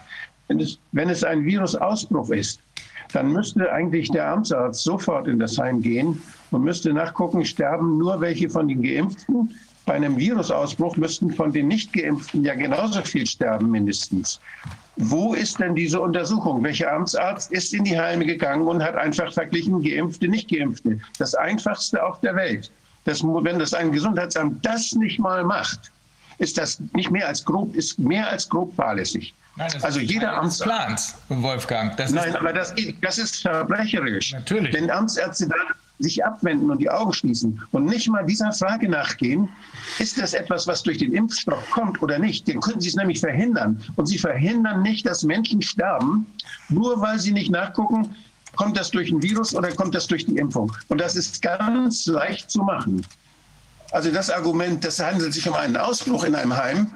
Wenn, 0.47 0.59
es, 0.59 0.79
wenn 0.91 1.09
es 1.09 1.23
ein 1.23 1.45
Virusausbruch 1.45 2.29
ist, 2.29 2.61
dann 3.13 3.31
müsste 3.31 3.71
eigentlich 3.71 4.11
der 4.11 4.27
Amtsarzt 4.27 4.83
sofort 4.83 5.27
in 5.27 5.39
das 5.39 5.57
Heim 5.57 5.81
gehen 5.81 6.21
und 6.51 6.63
müsste 6.63 6.93
nachgucken, 6.93 7.45
sterben 7.45 7.97
nur 7.97 8.19
welche 8.19 8.49
von 8.49 8.67
den 8.67 8.81
Geimpften. 8.81 9.55
Bei 9.85 9.93
einem 9.93 10.17
Virusausbruch 10.17 10.97
müssten 10.97 11.31
von 11.31 11.51
den 11.51 11.67
Nicht-Geimpften 11.67 12.43
ja 12.43 12.55
genauso 12.55 13.01
viel 13.01 13.25
sterben 13.25 13.69
mindestens. 13.69 14.39
Wo 14.95 15.33
ist 15.33 15.59
denn 15.59 15.75
diese 15.75 15.99
Untersuchung? 15.99 16.63
Welcher 16.63 16.93
Amtsarzt 16.93 17.51
ist 17.51 17.73
in 17.73 17.83
die 17.83 17.99
Heime 17.99 18.25
gegangen 18.25 18.67
und 18.67 18.83
hat 18.83 18.95
einfach 18.95 19.33
verglichen 19.33 19.81
Geimpfte, 19.83 20.27
Nicht-Geimpfte? 20.27 20.99
Das 21.17 21.35
einfachste 21.35 22.03
auf 22.03 22.19
der 22.21 22.35
Welt. 22.35 22.71
Das, 23.05 23.23
wenn 23.23 23.59
das 23.59 23.73
ein 23.73 23.91
Gesundheitsamt 23.91 24.65
das 24.65 24.93
nicht 24.93 25.19
mal 25.19 25.43
macht, 25.43 25.91
ist 26.37 26.57
das 26.57 26.81
nicht 26.93 27.11
mehr 27.11 27.27
als 27.27 27.43
grob, 27.43 27.75
ist 27.75 27.99
mehr 27.99 28.29
als 28.29 28.47
grob 28.47 28.73
fahrlässig. 28.75 29.33
Nein, 29.55 29.71
also 29.81 29.99
jeder 29.99 30.35
Amtsarzt. 30.35 31.15
Wolfgang. 31.29 31.95
Das 31.97 32.11
Nein, 32.11 32.29
ist, 32.29 32.35
aber 32.35 32.53
das, 32.53 32.73
das 33.01 33.17
ist 33.19 33.41
verbrecherisch. 33.41 34.33
Natürlich. 34.33 34.73
Wenn 34.73 34.89
Amtsärzte 34.89 35.47
sich 35.99 36.25
abwenden 36.25 36.71
und 36.71 36.79
die 36.79 36.89
Augen 36.89 37.13
schließen 37.13 37.61
und 37.71 37.85
nicht 37.85 38.09
mal 38.09 38.25
dieser 38.25 38.51
Frage 38.51 38.89
nachgehen, 38.89 39.47
ist 39.99 40.19
das 40.19 40.33
etwas, 40.33 40.65
was 40.65 40.81
durch 40.81 40.97
den 40.97 41.13
Impfstoff 41.13 41.69
kommt 41.69 42.01
oder 42.01 42.17
nicht, 42.17 42.47
dann 42.47 42.61
können 42.61 42.81
sie 42.81 42.89
es 42.89 42.95
nämlich 42.95 43.19
verhindern. 43.19 43.81
Und 43.95 44.07
sie 44.07 44.17
verhindern 44.17 44.81
nicht, 44.81 45.05
dass 45.05 45.23
Menschen 45.23 45.61
sterben, 45.61 46.25
nur 46.69 46.99
weil 46.99 47.19
sie 47.19 47.31
nicht 47.31 47.51
nachgucken, 47.51 48.15
kommt 48.55 48.77
das 48.77 48.89
durch 48.91 49.11
ein 49.11 49.21
Virus 49.21 49.55
oder 49.55 49.71
kommt 49.71 49.93
das 49.93 50.07
durch 50.07 50.25
die 50.25 50.37
Impfung. 50.37 50.71
Und 50.87 50.99
das 50.99 51.15
ist 51.15 51.41
ganz 51.41 52.07
leicht 52.07 52.49
zu 52.49 52.63
machen. 52.63 53.05
Also 53.91 54.11
das 54.11 54.31
Argument, 54.31 54.83
das 54.83 54.99
handelt 54.99 55.33
sich 55.33 55.47
um 55.47 55.53
einen 55.53 55.77
Ausbruch 55.77 56.23
in 56.23 56.33
einem 56.33 56.55
Heim, 56.55 56.91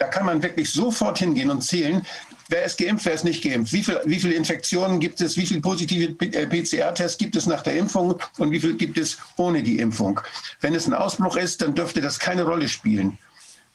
da 0.00 0.06
kann 0.06 0.24
man 0.24 0.42
wirklich 0.42 0.70
sofort 0.70 1.18
hingehen 1.18 1.50
und 1.50 1.60
zählen, 1.60 2.02
wer 2.48 2.64
ist 2.64 2.78
geimpft, 2.78 3.04
wer 3.04 3.12
ist 3.12 3.24
nicht 3.24 3.44
geimpft, 3.44 3.72
wie, 3.72 3.84
viel, 3.84 4.00
wie 4.06 4.18
viele 4.18 4.34
Infektionen 4.34 4.98
gibt 4.98 5.20
es, 5.20 5.36
wie 5.36 5.44
viele 5.44 5.60
positive 5.60 6.16
äh, 6.24 6.46
PCR-Tests 6.46 7.18
gibt 7.18 7.36
es 7.36 7.46
nach 7.46 7.62
der 7.62 7.76
Impfung 7.76 8.18
und 8.38 8.50
wie 8.50 8.58
viel 8.58 8.76
gibt 8.76 8.98
es 8.98 9.18
ohne 9.36 9.62
die 9.62 9.78
Impfung. 9.78 10.18
Wenn 10.62 10.74
es 10.74 10.86
ein 10.86 10.94
Ausbruch 10.94 11.36
ist, 11.36 11.60
dann 11.60 11.74
dürfte 11.74 12.00
das 12.00 12.18
keine 12.18 12.44
Rolle 12.44 12.68
spielen. 12.68 13.18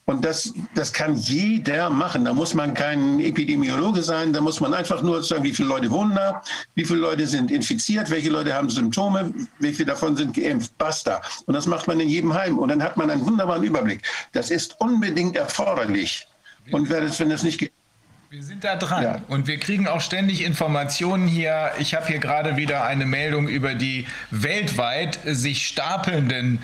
Und 0.07 0.23
das, 0.23 0.53
das 0.75 0.93
kann 0.93 1.15
jeder 1.15 1.89
machen. 1.89 2.25
Da 2.25 2.33
muss 2.33 2.53
man 2.53 2.75
kein 2.75 3.19
Epidemiologe 3.19 4.03
sein, 4.03 4.33
da 4.33 4.39
muss 4.39 4.59
man 4.59 4.73
einfach 4.75 5.01
nur 5.01 5.23
sagen, 5.23 5.43
wie 5.43 5.51
viele 5.53 5.67
Leute 5.69 5.89
wohnen 5.89 6.13
da, 6.15 6.43
wie 6.75 6.85
viele 6.85 6.99
Leute 6.99 7.25
sind 7.25 7.49
infiziert, 7.49 8.11
welche 8.11 8.29
Leute 8.29 8.53
haben 8.53 8.69
Symptome, 8.69 9.33
wie 9.59 9.73
viele 9.73 9.87
davon 9.87 10.15
sind 10.15 10.35
geimpft. 10.35 10.77
Basta. 10.77 11.21
Und 11.47 11.55
das 11.55 11.65
macht 11.65 11.87
man 11.87 11.99
in 11.99 12.09
jedem 12.09 12.33
Heim. 12.35 12.59
Und 12.59 12.69
dann 12.69 12.83
hat 12.83 12.97
man 12.97 13.09
einen 13.09 13.25
wunderbaren 13.25 13.63
Überblick. 13.63 14.03
Das 14.31 14.51
ist 14.51 14.79
unbedingt 14.79 15.35
erforderlich. 15.37 16.27
Und 16.71 16.87
wer 16.89 17.01
das, 17.01 17.19
wenn 17.19 17.29
das 17.29 17.41
nicht 17.43 17.57
geht, 17.59 17.71
Wir 18.31 18.43
sind 18.43 18.63
da 18.63 18.75
dran 18.75 19.03
Ja. 19.03 19.21
und 19.27 19.47
wir 19.47 19.57
kriegen 19.59 19.87
auch 19.87 20.01
ständig 20.01 20.43
Informationen 20.43 21.27
hier. 21.27 21.71
Ich 21.79 21.93
habe 21.95 22.07
hier 22.07 22.19
gerade 22.19 22.57
wieder 22.57 22.83
eine 22.83 23.05
Meldung 23.05 23.47
über 23.47 23.75
die 23.75 24.07
weltweit 24.31 25.19
sich 25.25 25.67
stapelnden 25.67 26.59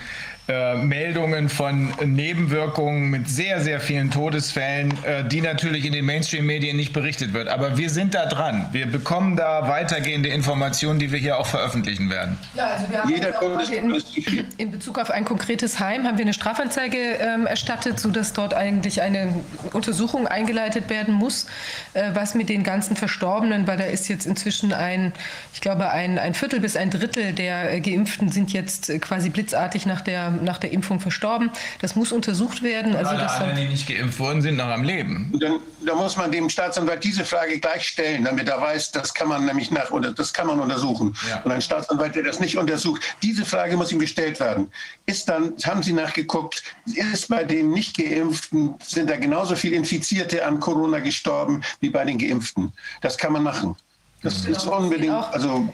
äh, 0.51 0.75
Meldungen 0.75 1.47
von 1.47 1.93
Nebenwirkungen 2.03 3.09
mit 3.09 3.29
sehr, 3.29 3.61
sehr 3.61 3.79
vielen 3.79 4.11
Todesfällen, 4.11 4.91
äh, 5.03 5.23
die 5.23 5.39
natürlich 5.39 5.85
in 5.85 5.93
den 5.93 6.05
Mainstream-Medien 6.05 6.75
nicht 6.75 6.91
berichtet 6.91 7.33
wird. 7.33 7.47
Aber 7.47 7.77
wir 7.77 7.89
sind 7.89 8.13
da 8.13 8.25
dran. 8.25 8.67
Wir 8.71 8.85
bekommen 8.85 9.37
da 9.37 9.69
weitergehende 9.69 10.29
Informationen, 10.29 10.99
die 10.99 11.11
wir 11.11 11.19
hier 11.19 11.37
auch 11.37 11.45
veröffentlichen 11.45 12.09
werden. 12.09 12.37
Ja, 12.53 12.67
also 12.67 12.89
wir 12.89 13.01
haben 13.01 13.09
Jeder 13.09 13.41
in, 13.71 14.45
in 14.57 14.71
Bezug 14.71 14.99
auf 14.99 15.09
ein 15.09 15.23
konkretes 15.23 15.79
Heim 15.79 16.05
haben 16.05 16.17
wir 16.17 16.25
eine 16.25 16.33
Strafanzeige 16.33 16.97
ähm, 16.97 17.45
erstattet, 17.45 17.99
sodass 17.99 18.33
dort 18.33 18.53
eigentlich 18.53 19.01
eine 19.01 19.33
Untersuchung 19.71 20.27
eingeleitet 20.27 20.89
werden 20.89 21.13
muss, 21.13 21.47
äh, 21.93 22.11
was 22.13 22.35
mit 22.35 22.49
den 22.49 22.63
ganzen 22.63 22.95
Verstorbenen, 22.95 23.67
weil 23.67 23.77
da 23.77 23.85
ist 23.85 24.09
jetzt 24.09 24.25
inzwischen 24.25 24.73
ein, 24.73 25.13
ich 25.53 25.61
glaube, 25.61 25.89
ein, 25.91 26.19
ein 26.19 26.33
Viertel 26.33 26.59
bis 26.59 26.75
ein 26.75 26.89
Drittel 26.89 27.33
der 27.33 27.73
äh, 27.73 27.79
Geimpften 27.79 28.29
sind 28.29 28.51
jetzt 28.53 28.89
äh, 28.89 28.99
quasi 28.99 29.29
blitzartig 29.29 29.85
nach 29.85 30.01
der, 30.01 30.31
nach 30.41 30.57
der 30.57 30.71
Impfung 30.71 30.99
verstorben. 30.99 31.51
Das 31.79 31.95
muss 31.95 32.11
untersucht 32.11 32.63
werden. 32.63 32.95
Also 32.95 33.11
Alle 33.11 33.29
anderen, 33.29 33.55
die 33.55 33.67
nicht 33.67 33.87
geimpft 33.87 34.19
wurden, 34.19 34.41
sind 34.41 34.57
noch 34.57 34.67
am 34.67 34.83
Leben. 34.83 35.31
Dann, 35.39 35.59
da 35.85 35.95
muss 35.95 36.17
man 36.17 36.31
dem 36.31 36.49
Staatsanwalt 36.49 37.03
diese 37.03 37.25
Frage 37.25 37.59
gleich 37.59 37.87
stellen, 37.87 38.23
damit 38.23 38.47
er 38.47 38.61
weiß, 38.61 38.91
das 38.91 39.13
kann 39.13 39.27
man 39.27 39.45
nämlich 39.45 39.71
nach 39.71 39.91
oder 39.91 40.11
das 40.11 40.33
kann 40.33 40.47
man 40.47 40.59
untersuchen. 40.59 41.15
Ja. 41.29 41.41
Und 41.43 41.51
ein 41.51 41.61
Staatsanwalt, 41.61 42.15
der 42.15 42.23
das 42.23 42.39
nicht 42.39 42.57
untersucht, 42.57 43.01
diese 43.21 43.45
Frage 43.45 43.77
muss 43.77 43.91
ihm 43.91 43.99
gestellt 43.99 44.39
werden. 44.39 44.71
Ist 45.05 45.29
dann, 45.29 45.53
haben 45.63 45.83
Sie 45.83 45.93
nachgeguckt, 45.93 46.63
ist 46.85 47.27
bei 47.29 47.43
den 47.43 47.71
nicht 47.71 47.97
Geimpften, 47.97 48.75
sind 48.83 49.09
da 49.09 49.17
genauso 49.17 49.55
viele 49.55 49.75
Infizierte 49.75 50.45
an 50.45 50.59
Corona 50.59 50.99
gestorben 50.99 51.61
wie 51.79 51.89
bei 51.89 52.05
den 52.05 52.17
Geimpften? 52.17 52.73
Das 53.01 53.17
kann 53.17 53.33
man 53.33 53.43
machen. 53.43 53.75
Das 54.21 54.45
ist 54.45 54.65
unbedingt, 54.67 55.13
also 55.31 55.73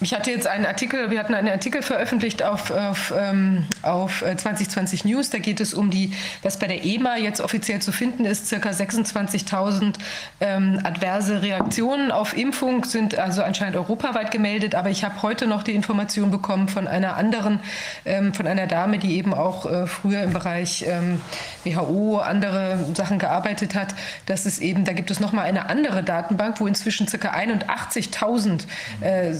Ich 0.00 0.14
hatte 0.14 0.30
jetzt 0.30 0.46
einen 0.46 0.64
Artikel, 0.64 1.10
wir 1.10 1.18
hatten 1.18 1.34
einen 1.34 1.48
Artikel 1.48 1.82
veröffentlicht 1.82 2.44
auf, 2.44 2.70
auf, 2.70 3.12
ähm, 3.18 3.66
auf 3.82 4.22
äh, 4.22 4.36
2020 4.36 5.04
News. 5.04 5.30
Da 5.30 5.38
geht 5.38 5.58
es 5.58 5.74
um 5.74 5.90
die, 5.90 6.12
was 6.42 6.56
bei 6.56 6.68
der 6.68 6.84
EMA 6.84 7.16
jetzt 7.16 7.40
offiziell 7.40 7.82
zu 7.82 7.90
finden 7.90 8.24
ist, 8.24 8.46
circa 8.46 8.70
26.000 8.70 9.94
ähm, 10.40 10.78
adverse 10.84 11.42
Reaktionen 11.42 12.12
auf 12.12 12.36
Impfung 12.36 12.84
sind 12.84 13.18
also 13.18 13.42
anscheinend 13.42 13.74
europaweit 13.74 14.30
gemeldet. 14.30 14.76
Aber 14.76 14.88
ich 14.88 15.02
habe 15.02 15.20
heute 15.22 15.48
noch 15.48 15.64
die 15.64 15.74
Information 15.74 16.30
bekommen 16.30 16.68
von 16.68 16.86
einer 16.86 17.16
anderen, 17.16 17.58
ähm, 18.04 18.32
von 18.34 18.46
einer 18.46 18.68
Dame, 18.68 18.98
die 18.98 19.16
eben 19.16 19.34
auch 19.34 19.66
äh, 19.66 19.88
früher 19.88 20.22
im 20.22 20.32
Bereich 20.32 20.84
ähm, 20.86 21.20
WHO 21.64 22.18
andere 22.18 22.86
Sachen 22.94 23.18
gearbeitet 23.18 23.74
hat, 23.74 23.96
dass 24.26 24.46
es 24.46 24.60
eben, 24.60 24.84
da 24.84 24.92
gibt 24.92 25.10
es 25.10 25.18
noch 25.18 25.32
mal 25.32 25.42
eine 25.42 25.68
andere 25.68 26.04
Datenbank, 26.04 26.60
wo 26.60 26.68
inzwischen 26.68 27.08
circa 27.08 27.32
81.000 27.32 28.62
äh, 29.00 29.34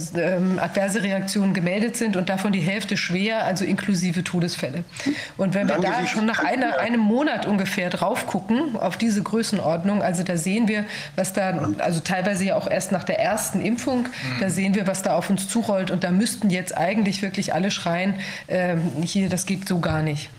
ähm, 0.51 0.59
adverse 0.59 1.03
Reaktionen 1.03 1.55
gemeldet 1.55 1.97
sind 1.97 2.17
und 2.17 2.29
davon 2.29 2.53
die 2.53 2.61
Hälfte 2.61 2.97
schwer, 2.97 3.45
also 3.45 3.65
inklusive 3.65 4.25
Todesfälle. 4.25 4.85
Und 5.37 5.55
wenn 5.55 5.69
wir 5.69 5.79
da 5.79 6.07
schon 6.07 6.27
nach 6.27 6.45
einer, 6.45 6.79
einem 6.79 7.01
Monat 7.01 7.47
ungefähr 7.47 7.91
drauf 7.91 8.27
gucken, 8.27 8.77
auf 8.77 8.97
diese 8.97 9.23
Größenordnung, 9.23 10.03
also 10.03 10.23
da 10.23 10.37
sehen 10.37 10.69
wir, 10.69 10.85
was 11.17 11.33
da, 11.33 11.71
also 11.79 12.01
teilweise 12.01 12.45
ja 12.45 12.57
auch 12.57 12.71
erst 12.71 12.93
nach 12.93 13.05
der 13.05 13.21
ersten 13.21 13.61
Impfung, 13.61 14.09
da 14.41 14.51
sehen 14.51 14.75
wir, 14.75 14.87
was 14.87 15.03
da 15.03 15.15
auf 15.15 15.31
uns 15.31 15.49
zurollt 15.49 15.91
und 15.91 16.05
da 16.05 16.11
müssten 16.11 16.51
jetzt 16.51 16.77
eigentlich 16.77 17.23
wirklich 17.23 17.55
alle 17.55 17.71
schreien, 17.71 18.15
ähm, 18.49 18.83
hier, 19.03 19.29
das 19.29 19.47
geht 19.47 19.69
so 19.69 19.81
gar 19.81 20.03
nicht. 20.03 20.31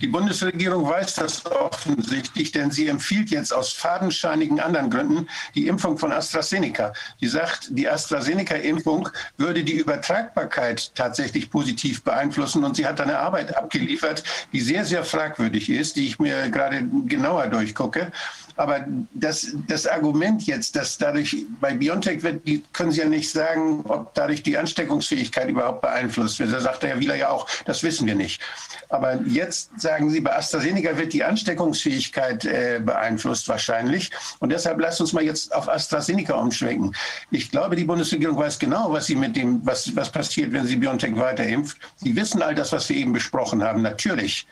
Die 0.00 0.06
Bundesregierung 0.06 0.88
weiß 0.88 1.14
das 1.14 1.46
offensichtlich, 1.46 2.52
denn 2.52 2.70
sie 2.70 2.88
empfiehlt 2.88 3.30
jetzt 3.30 3.52
aus 3.52 3.72
fadenscheinigen 3.72 4.60
anderen 4.60 4.90
Gründen 4.90 5.28
die 5.54 5.66
Impfung 5.66 5.98
von 5.98 6.12
AstraZeneca. 6.12 6.92
Die 7.20 7.28
sagt, 7.28 7.68
die 7.70 7.88
AstraZeneca-Impfung 7.88 9.08
würde 9.36 9.64
die 9.64 9.74
Übertragbarkeit 9.74 10.94
tatsächlich 10.94 11.50
positiv 11.50 12.02
beeinflussen 12.02 12.64
und 12.64 12.76
sie 12.76 12.86
hat 12.86 13.00
eine 13.00 13.18
Arbeit 13.18 13.56
abgeliefert, 13.56 14.22
die 14.52 14.60
sehr, 14.60 14.84
sehr 14.84 15.04
fragwürdig 15.04 15.70
ist, 15.70 15.96
die 15.96 16.06
ich 16.06 16.18
mir 16.18 16.50
gerade 16.50 16.84
genauer 17.06 17.48
durchgucke. 17.48 18.12
Aber 18.56 18.86
das, 19.12 19.54
das 19.68 19.86
Argument 19.86 20.46
jetzt, 20.46 20.76
dass 20.76 20.96
dadurch 20.98 21.44
bei 21.60 21.74
BioNTech 21.74 22.22
wird, 22.22 22.46
die 22.46 22.62
können 22.72 22.90
Sie 22.90 23.00
ja 23.00 23.08
nicht 23.08 23.30
sagen, 23.30 23.84
ob 23.86 24.14
dadurch 24.14 24.42
die 24.42 24.56
Ansteckungsfähigkeit 24.56 25.48
überhaupt 25.48 25.82
beeinflusst 25.82 26.38
wird. 26.38 26.52
Da 26.52 26.60
sagt 26.60 26.82
der 26.82 26.90
Herr 26.90 27.00
Wieler 27.00 27.16
ja 27.16 27.28
auch, 27.28 27.46
das 27.66 27.82
wissen 27.82 28.06
wir 28.06 28.14
nicht. 28.14 28.40
Aber 28.88 29.20
jetzt 29.26 29.70
sagen 29.80 30.10
Sie, 30.10 30.20
bei 30.20 30.34
AstraZeneca 30.34 30.96
wird 30.96 31.12
die 31.12 31.24
Ansteckungsfähigkeit 31.24 32.44
äh, 32.44 32.80
beeinflusst 32.82 33.48
wahrscheinlich. 33.48 34.10
Und 34.38 34.50
deshalb 34.50 34.80
lasst 34.80 35.00
uns 35.00 35.12
mal 35.12 35.24
jetzt 35.24 35.54
auf 35.54 35.68
AstraZeneca 35.68 36.34
umschwenken. 36.34 36.94
Ich 37.30 37.50
glaube, 37.50 37.76
die 37.76 37.84
Bundesregierung 37.84 38.38
weiß 38.38 38.58
genau, 38.58 38.92
was 38.92 39.06
sie 39.06 39.16
mit 39.16 39.36
dem, 39.36 39.64
was, 39.66 39.94
was 39.94 40.10
passiert, 40.10 40.52
wenn 40.52 40.66
sie 40.66 40.76
BioNTech 40.76 41.16
weiter-impft. 41.16 41.76
Sie 41.96 42.16
wissen 42.16 42.42
all 42.42 42.54
das, 42.54 42.72
was 42.72 42.88
wir 42.88 42.96
eben 42.96 43.12
besprochen 43.12 43.62
haben, 43.62 43.82
natürlich. 43.82 44.46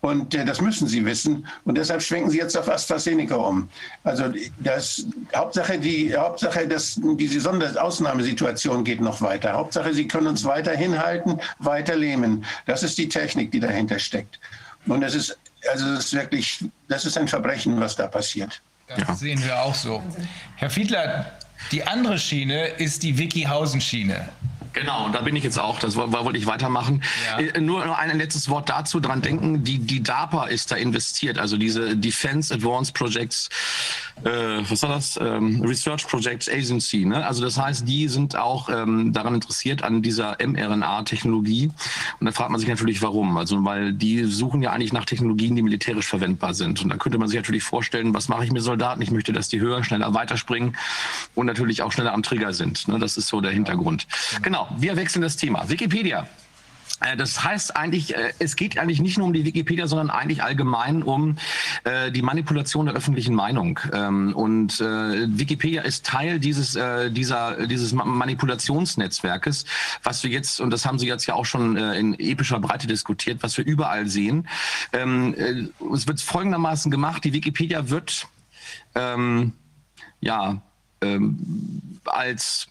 Und 0.00 0.34
äh, 0.34 0.44
das 0.44 0.60
müssen 0.60 0.86
sie 0.86 1.04
wissen. 1.04 1.46
Und 1.64 1.76
deshalb 1.76 2.02
schwenken 2.02 2.30
sie 2.30 2.38
jetzt 2.38 2.56
auf 2.56 2.68
AstraZeneca 2.68 3.34
um. 3.34 3.68
Also 4.04 4.32
das 4.60 5.06
Hauptsache, 5.34 5.78
die 5.78 6.14
Hauptsache, 6.16 6.68
dass 6.68 7.00
diese 7.16 7.40
Sonderausnahmesituation 7.40 8.84
geht 8.84 9.00
noch 9.00 9.20
weiter. 9.20 9.52
Hauptsache, 9.54 9.92
sie 9.92 10.06
können 10.06 10.28
uns 10.28 10.44
weiter 10.44 10.72
hinhalten, 10.72 11.40
weiter 11.58 11.96
lähmen. 11.96 12.44
Das 12.66 12.82
ist 12.82 12.96
die 12.98 13.08
Technik, 13.08 13.50
die 13.50 13.60
dahinter 13.60 13.98
steckt. 13.98 14.38
Und 14.86 15.00
das 15.00 15.14
ist, 15.14 15.36
also 15.70 15.94
das 15.94 16.06
ist 16.06 16.14
wirklich, 16.14 16.64
das 16.88 17.04
ist 17.04 17.18
ein 17.18 17.26
Verbrechen, 17.26 17.80
was 17.80 17.96
da 17.96 18.06
passiert. 18.06 18.62
Das 18.96 19.18
sehen 19.18 19.42
wir 19.44 19.60
auch 19.60 19.74
so. 19.74 20.02
Herr 20.56 20.70
Fiedler, 20.70 21.32
die 21.72 21.82
andere 21.84 22.18
Schiene 22.18 22.68
ist 22.68 23.02
die 23.02 23.18
Wikihausen-Schiene. 23.18 24.28
Genau, 24.78 25.06
und 25.06 25.14
da 25.14 25.20
bin 25.22 25.34
ich 25.34 25.42
jetzt 25.44 25.58
auch, 25.58 25.78
das 25.80 25.96
woll- 25.96 26.12
wollte 26.12 26.38
ich 26.38 26.46
weitermachen. 26.46 27.02
Ja. 27.38 27.38
Äh, 27.40 27.60
Nur 27.60 27.84
noch 27.84 27.98
ein 27.98 28.16
letztes 28.16 28.48
Wort 28.48 28.68
dazu, 28.68 29.00
dran 29.00 29.22
denken, 29.22 29.64
die, 29.64 29.78
die 29.78 30.02
DARPA 30.02 30.46
ist 30.46 30.70
da 30.70 30.76
investiert, 30.76 31.38
also 31.38 31.56
diese 31.56 31.96
Defense 31.96 32.54
Advanced 32.54 32.94
Projects, 32.94 33.48
äh, 34.24 34.30
was 34.68 34.82
war 34.82 34.90
das? 34.90 35.18
Ähm, 35.20 35.62
Research 35.62 36.06
Projects 36.06 36.48
Agency. 36.48 37.04
Ne? 37.04 37.24
Also 37.26 37.42
das 37.42 37.58
heißt, 37.58 37.86
die 37.88 38.08
sind 38.08 38.36
auch 38.36 38.68
ähm, 38.68 39.12
daran 39.12 39.34
interessiert 39.34 39.82
an 39.82 40.02
dieser 40.02 40.36
mRNA-Technologie. 40.44 41.70
Und 42.20 42.26
da 42.26 42.32
fragt 42.32 42.50
man 42.50 42.60
sich 42.60 42.68
natürlich, 42.68 43.02
warum. 43.02 43.36
Also 43.36 43.64
weil 43.64 43.92
die 43.92 44.24
suchen 44.24 44.62
ja 44.62 44.70
eigentlich 44.72 44.92
nach 44.92 45.04
Technologien, 45.04 45.56
die 45.56 45.62
militärisch 45.62 46.06
verwendbar 46.06 46.54
sind. 46.54 46.82
Und 46.82 46.90
da 46.90 46.96
könnte 46.96 47.18
man 47.18 47.28
sich 47.28 47.36
natürlich 47.36 47.62
vorstellen, 47.62 48.14
was 48.14 48.28
mache 48.28 48.44
ich 48.44 48.52
mit 48.52 48.62
Soldaten? 48.62 49.02
Ich 49.02 49.10
möchte, 49.10 49.32
dass 49.32 49.48
die 49.48 49.60
höher, 49.60 49.82
schneller 49.84 50.14
weiterspringen 50.14 50.76
und 51.34 51.46
natürlich 51.46 51.82
auch 51.82 51.92
schneller 51.92 52.12
am 52.12 52.22
Trigger 52.22 52.52
sind. 52.52 52.88
Ne? 52.88 52.98
Das 52.98 53.16
ist 53.16 53.28
so 53.28 53.40
der 53.40 53.52
Hintergrund. 53.52 54.06
Genau, 54.42 54.67
wir 54.76 54.96
wechseln 54.96 55.22
das 55.22 55.36
Thema. 55.36 55.68
Wikipedia. 55.68 56.26
Äh, 57.00 57.16
das 57.16 57.44
heißt 57.44 57.76
eigentlich, 57.76 58.16
äh, 58.16 58.32
es 58.38 58.56
geht 58.56 58.78
eigentlich 58.78 59.00
nicht 59.00 59.18
nur 59.18 59.26
um 59.26 59.32
die 59.32 59.44
Wikipedia, 59.44 59.86
sondern 59.86 60.10
eigentlich 60.10 60.42
allgemein 60.42 61.02
um 61.02 61.36
äh, 61.84 62.10
die 62.10 62.22
Manipulation 62.22 62.86
der 62.86 62.94
öffentlichen 62.94 63.34
Meinung. 63.34 63.78
Ähm, 63.92 64.34
und 64.34 64.78
Wikipedia 64.78 65.82
ist 65.82 66.04
Teil 66.04 66.38
dieses, 66.38 66.78
dieser, 67.10 67.66
dieses 67.66 67.92
Manipulationsnetzwerkes, 67.92 69.64
was 70.02 70.22
wir 70.22 70.30
jetzt, 70.30 70.60
und 70.60 70.70
das 70.70 70.84
haben 70.86 70.98
Sie 70.98 71.06
jetzt 71.06 71.26
ja 71.26 71.34
auch 71.34 71.44
schon 71.44 71.76
in 71.76 72.18
epischer 72.18 72.60
Breite 72.60 72.86
diskutiert, 72.86 73.42
was 73.42 73.56
wir 73.56 73.64
überall 73.64 74.06
sehen. 74.08 74.48
Ähm, 74.92 75.34
es 75.92 76.06
wird 76.06 76.20
folgendermaßen 76.20 76.90
gemacht, 76.90 77.24
die 77.24 77.32
Wikipedia 77.32 77.88
wird 77.88 78.26
ähm, 78.94 79.52
ja 80.20 80.60
als 82.04 82.68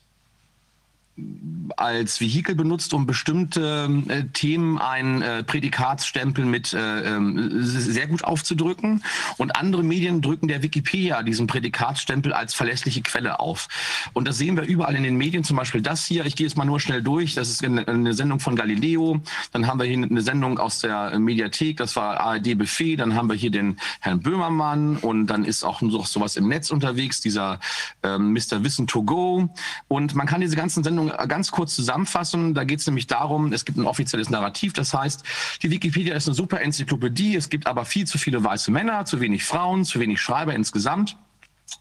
als 1.75 2.21
Vehikel 2.21 2.55
benutzt, 2.55 2.93
um 2.93 3.05
bestimmte 3.05 3.89
äh, 4.07 4.23
Themen 4.33 4.77
einen 4.77 5.21
äh, 5.21 5.43
Prädikatsstempel 5.43 6.45
mit 6.45 6.73
äh, 6.73 7.15
ähm, 7.15 7.49
sehr 7.61 8.07
gut 8.07 8.23
aufzudrücken. 8.23 9.03
Und 9.37 9.55
andere 9.55 9.83
Medien 9.83 10.21
drücken 10.21 10.47
der 10.47 10.63
Wikipedia 10.63 11.23
diesen 11.23 11.47
Prädikatsstempel 11.47 12.33
als 12.33 12.53
verlässliche 12.53 13.01
Quelle 13.01 13.39
auf. 13.39 13.67
Und 14.13 14.27
das 14.27 14.37
sehen 14.37 14.57
wir 14.57 14.63
überall 14.63 14.95
in 14.95 15.03
den 15.03 15.17
Medien, 15.17 15.43
zum 15.43 15.57
Beispiel 15.57 15.81
das 15.81 16.05
hier. 16.05 16.25
Ich 16.25 16.35
gehe 16.35 16.47
jetzt 16.47 16.55
mal 16.55 16.65
nur 16.65 16.79
schnell 16.79 17.01
durch. 17.01 17.35
Das 17.35 17.49
ist 17.49 17.63
eine, 17.63 18.13
Sendung 18.13 18.39
von 18.39 18.55
Galileo. 18.55 19.21
Dann 19.51 19.67
haben 19.67 19.79
wir 19.79 19.85
hier 19.85 19.97
eine 19.97 20.21
Sendung 20.21 20.59
aus 20.59 20.79
der 20.79 21.17
Mediathek. 21.19 21.77
Das 21.77 21.95
war 21.95 22.19
ARD 22.19 22.57
Buffet. 22.57 22.97
Dann 22.97 23.15
haben 23.15 23.29
wir 23.29 23.35
hier 23.35 23.51
den 23.51 23.77
Herrn 23.99 24.21
Böhmermann. 24.21 24.97
Und 24.97 25.27
dann 25.27 25.43
ist 25.43 25.63
auch 25.63 25.81
noch 25.81 26.05
sowas 26.05 26.37
im 26.37 26.47
Netz 26.47 26.69
unterwegs, 26.69 27.21
dieser 27.21 27.59
ähm, 28.03 28.33
Mr. 28.33 28.63
Wissen 28.63 28.87
to 28.87 29.03
go. 29.03 29.49
Und 29.87 30.15
man 30.15 30.27
kann 30.27 30.41
diese 30.41 30.55
ganzen 30.55 30.83
Sendungen 30.83 31.06
ganz 31.09 31.51
kurz 31.51 31.75
zusammenfassen. 31.75 32.53
Da 32.53 32.63
geht 32.63 32.79
es 32.79 32.87
nämlich 32.87 33.07
darum, 33.07 33.53
es 33.53 33.65
gibt 33.65 33.77
ein 33.77 33.85
offizielles 33.85 34.29
Narrativ, 34.29 34.73
das 34.73 34.93
heißt, 34.93 35.23
die 35.61 35.71
Wikipedia 35.71 36.15
ist 36.15 36.27
eine 36.27 36.35
super 36.35 36.61
Enzyklopädie, 36.61 37.35
es 37.35 37.49
gibt 37.49 37.67
aber 37.67 37.85
viel 37.85 38.05
zu 38.07 38.17
viele 38.17 38.43
weiße 38.43 38.71
Männer, 38.71 39.05
zu 39.05 39.19
wenig 39.19 39.43
Frauen, 39.43 39.85
zu 39.85 39.99
wenig 39.99 40.21
Schreiber 40.21 40.53
insgesamt. 40.53 41.17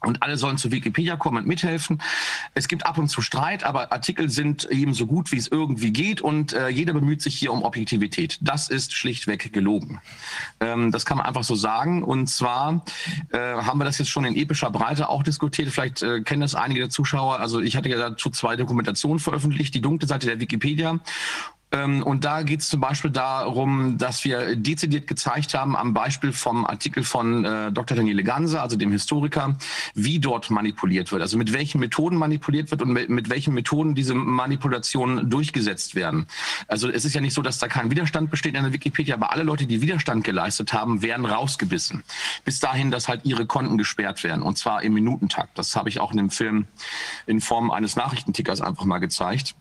Und 0.00 0.23
alle 0.23 0.36
sollen 0.36 0.58
zu 0.58 0.73
Wikipedia 0.73 1.16
kommen 1.16 1.39
und 1.39 1.47
mithelfen. 1.47 2.02
Es 2.55 2.68
gibt 2.68 2.86
ab 2.86 2.98
und 2.98 3.08
zu 3.08 3.23
Streit, 3.23 3.65
aber 3.65 3.92
Artikel 3.92 4.28
sind 4.28 4.65
eben 4.66 4.94
so 4.94 5.06
gut, 5.06 5.32
wie 5.32 5.36
es 5.36 5.48
irgendwie 5.48 5.92
geht 5.92 6.20
und 6.20 6.52
äh, 6.52 6.68
jeder 6.68 6.92
bemüht 6.92 7.23
sich 7.23 7.36
hier 7.36 7.52
um 7.52 7.62
Objektivität. 7.62 8.39
Das 8.40 8.68
ist 8.68 8.92
schlichtweg 8.92 9.52
gelogen. 9.52 10.00
Ähm, 10.60 10.92
das 10.92 11.06
kann 11.06 11.18
man 11.18 11.26
einfach 11.26 11.44
so 11.44 11.55
sagen. 11.55 12.02
Und 12.02 12.26
zwar 12.28 12.84
äh, 13.32 13.39
haben 13.39 13.78
wir 13.78 13.84
das 13.84 13.98
jetzt 13.98 14.10
schon 14.10 14.24
in 14.24 14.36
epischer 14.36 14.70
Breite 14.70 15.08
auch 15.08 15.23
diskutiert. 15.23 15.70
Vielleicht 15.70 16.02
äh, 16.02 16.20
kennen 16.20 16.40
das 16.40 16.55
einige 16.55 16.81
der 16.81 16.90
Zuschauer. 16.90 17.40
Also 17.40 17.60
ich 17.60 17.76
hatte 17.76 17.89
ja 17.89 17.97
dazu 17.97 18.31
zwei 18.31 18.56
Dokumentationen 18.56 19.18
veröffentlicht. 19.18 19.74
Die 19.74 19.81
dunkle 19.81 20.08
Seite 20.08 20.26
der 20.26 20.40
Wikipedia 20.40 21.00
und 21.85 22.25
da 22.25 22.43
geht 22.43 22.61
es 22.61 22.69
zum 22.69 22.81
Beispiel 22.81 23.11
darum, 23.11 23.99
dass 23.99 24.25
wir 24.25 24.57
dezidiert 24.57 25.07
gezeigt 25.07 25.55
haben, 25.55 25.77
am 25.77 25.95
Beispiel 25.95 26.33
vom 26.33 26.65
Artikel 26.67 27.03
von 27.03 27.45
äh, 27.45 27.73
Dr. 27.73 27.97
Daniele 27.97 28.25
Ganser, 28.25 28.63
also 28.63 28.77
dem 28.77 28.93
Historiker, 28.93 29.57
wie 29.95 30.19
dort 30.19 30.51
manipuliert 30.51 31.13
wird. 31.13 31.23
Also 31.23 31.39
mit 31.39 31.53
welchen 31.53 31.81
Methoden 31.81 32.17
manipuliert 32.17 32.71
wird 32.71 32.83
und 32.83 32.93
mit, 32.93 33.09
mit 33.09 33.31
welchen 33.31 33.55
Methoden 33.55 33.95
diese 33.95 34.15
Manipulationen 34.15 35.29
durchgesetzt 35.31 35.95
werden. 35.95 36.27
Also 36.69 36.89
es 36.91 37.05
ist 37.05 37.15
ja 37.15 37.21
nicht 37.21 37.35
so, 37.35 37.43
dass 37.43 37.59
da 37.59 37.69
kein 37.69 37.91
Widerstand 37.91 38.31
besteht 38.31 38.55
in 38.55 38.63
der 38.63 38.73
Wikipedia, 38.73 39.15
aber 39.15 39.33
alle 39.33 39.43
Leute, 39.43 39.67
die 39.67 39.81
Widerstand 39.81 40.25
geleistet 40.25 40.73
haben, 40.73 41.03
werden 41.03 41.27
rausgebissen. 41.27 42.05
Bis 42.45 42.61
dahin, 42.61 42.91
dass 42.91 43.09
halt 43.09 43.23
ihre 43.25 43.47
Konten 43.47 43.79
gesperrt 43.79 44.25
werden. 44.25 44.43
Und 44.43 44.59
zwar 44.59 44.83
im 44.83 44.95
Minutentakt. 44.95 45.59
Das 45.59 45.77
habe 45.77 45.89
ich 45.89 46.01
auch 46.01 46.13
in 46.13 46.19
dem 46.19 46.31
Film 46.31 46.67
in 47.27 47.41
Form 47.41 47.71
eines 47.71 47.97
Nachrichtentickers 47.97 48.61
einfach 48.61 48.85
mal 48.85 48.99
gezeigt. 48.99 49.55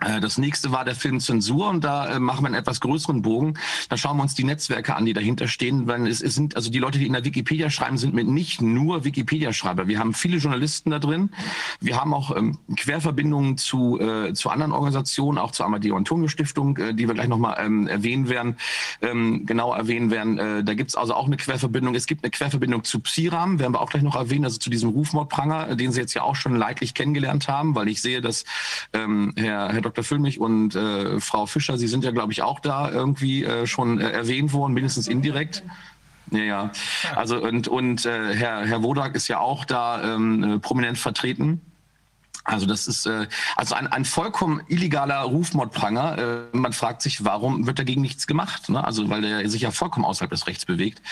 Äh, 0.00 0.20
das 0.20 0.38
nächste 0.38 0.72
war 0.72 0.84
der 0.84 0.94
Film 0.94 1.20
Zensur 1.20 1.68
und 1.68 1.84
da 1.84 2.16
äh, 2.16 2.20
machen 2.20 2.42
wir 2.42 2.46
einen 2.46 2.56
etwas 2.56 2.80
größeren 2.80 3.22
Bogen. 3.22 3.54
Da 3.88 3.96
schauen 3.96 4.16
wir 4.16 4.22
uns 4.22 4.34
die 4.34 4.44
Netzwerke 4.44 4.94
an, 4.96 5.04
die 5.04 5.12
dahinter 5.12 5.48
stehen. 5.48 5.86
Weil 5.86 6.06
es, 6.06 6.22
es 6.22 6.34
sind 6.34 6.56
also 6.56 6.70
die 6.70 6.78
Leute, 6.78 6.98
die 6.98 7.06
in 7.06 7.12
der 7.12 7.24
Wikipedia 7.24 7.70
schreiben, 7.70 7.98
sind 7.98 8.14
mit 8.14 8.26
nicht 8.26 8.62
nur 8.62 9.04
Wikipedia-Schreiber. 9.04 9.88
Wir 9.88 9.98
haben 9.98 10.14
viele 10.14 10.38
Journalisten 10.38 10.90
da 10.90 10.98
drin. 10.98 11.30
Wir 11.80 12.00
haben 12.00 12.14
auch 12.14 12.36
ähm, 12.36 12.58
Querverbindungen 12.76 13.58
zu 13.58 14.00
äh, 14.00 14.32
zu 14.34 14.50
anderen 14.50 14.72
Organisationen, 14.72 15.38
auch 15.38 15.52
zur 15.52 15.66
Amadeo 15.66 15.96
Antonio 15.96 16.28
Stiftung, 16.28 16.76
äh, 16.78 16.94
die 16.94 17.06
wir 17.06 17.14
gleich 17.14 17.28
nochmal 17.28 17.56
ähm, 17.60 17.86
erwähnen 17.86 18.28
werden, 18.28 18.56
ähm, 19.02 19.46
genau 19.46 19.74
erwähnen 19.74 20.10
werden. 20.10 20.38
Äh, 20.38 20.64
da 20.64 20.74
gibt's 20.74 20.96
also 20.96 21.14
auch 21.14 21.26
eine 21.26 21.36
Querverbindung. 21.36 21.94
Es 21.94 22.06
gibt 22.06 22.24
eine 22.24 22.30
Querverbindung 22.30 22.84
zu 22.84 23.00
Psiram, 23.00 23.58
werden 23.58 23.74
wir 23.74 23.80
auch 23.80 23.90
gleich 23.90 24.02
noch 24.02 24.16
erwähnen, 24.16 24.44
also 24.44 24.58
zu 24.58 24.70
diesem 24.70 24.90
Rufmordpranger, 24.90 25.76
den 25.76 25.92
Sie 25.92 26.00
jetzt 26.00 26.14
ja 26.14 26.22
auch 26.22 26.36
schon 26.36 26.56
leidlich 26.56 26.94
kennengelernt 26.94 27.48
haben, 27.48 27.74
weil 27.74 27.88
ich 27.88 28.00
sehe, 28.00 28.20
dass 28.20 28.44
ähm, 28.92 29.32
Herr, 29.36 29.72
Herr 29.72 29.80
Dr. 29.80 29.89
Füllmich 30.02 30.40
und 30.40 30.74
äh, 30.74 31.20
Frau 31.20 31.46
Fischer, 31.46 31.78
Sie 31.78 31.88
sind 31.88 32.04
ja, 32.04 32.10
glaube 32.10 32.32
ich, 32.32 32.42
auch 32.42 32.60
da 32.60 32.90
irgendwie 32.90 33.44
äh, 33.44 33.66
schon 33.66 34.00
äh, 34.00 34.10
erwähnt 34.10 34.52
worden, 34.52 34.72
mindestens 34.72 35.08
indirekt. 35.08 35.62
Ja, 36.30 36.38
ja. 36.38 36.72
Also 37.16 37.42
und, 37.42 37.68
und 37.68 38.06
äh, 38.06 38.34
Herr, 38.34 38.64
Herr 38.64 38.82
Wodak 38.82 39.14
ist 39.14 39.28
ja 39.28 39.40
auch 39.40 39.64
da 39.64 40.14
ähm, 40.14 40.42
äh, 40.44 40.58
prominent 40.58 40.98
vertreten. 40.98 41.60
Also 42.50 42.66
das 42.66 42.86
ist 42.86 43.06
äh, 43.06 43.26
also 43.56 43.74
ein, 43.74 43.86
ein 43.86 44.04
vollkommen 44.04 44.62
illegaler 44.68 45.20
Rufmordpranger. 45.20 46.48
Äh, 46.52 46.56
man 46.56 46.72
fragt 46.72 47.02
sich, 47.02 47.24
warum 47.24 47.66
wird 47.66 47.78
dagegen 47.78 48.02
nichts 48.02 48.26
gemacht? 48.26 48.68
Ne? 48.68 48.82
Also 48.82 49.08
weil 49.08 49.22
der 49.22 49.48
sich 49.48 49.62
ja 49.62 49.70
vollkommen 49.70 50.04
außerhalb 50.04 50.30
des 50.30 50.46
Rechts 50.46 50.66
bewegt. 50.66 51.02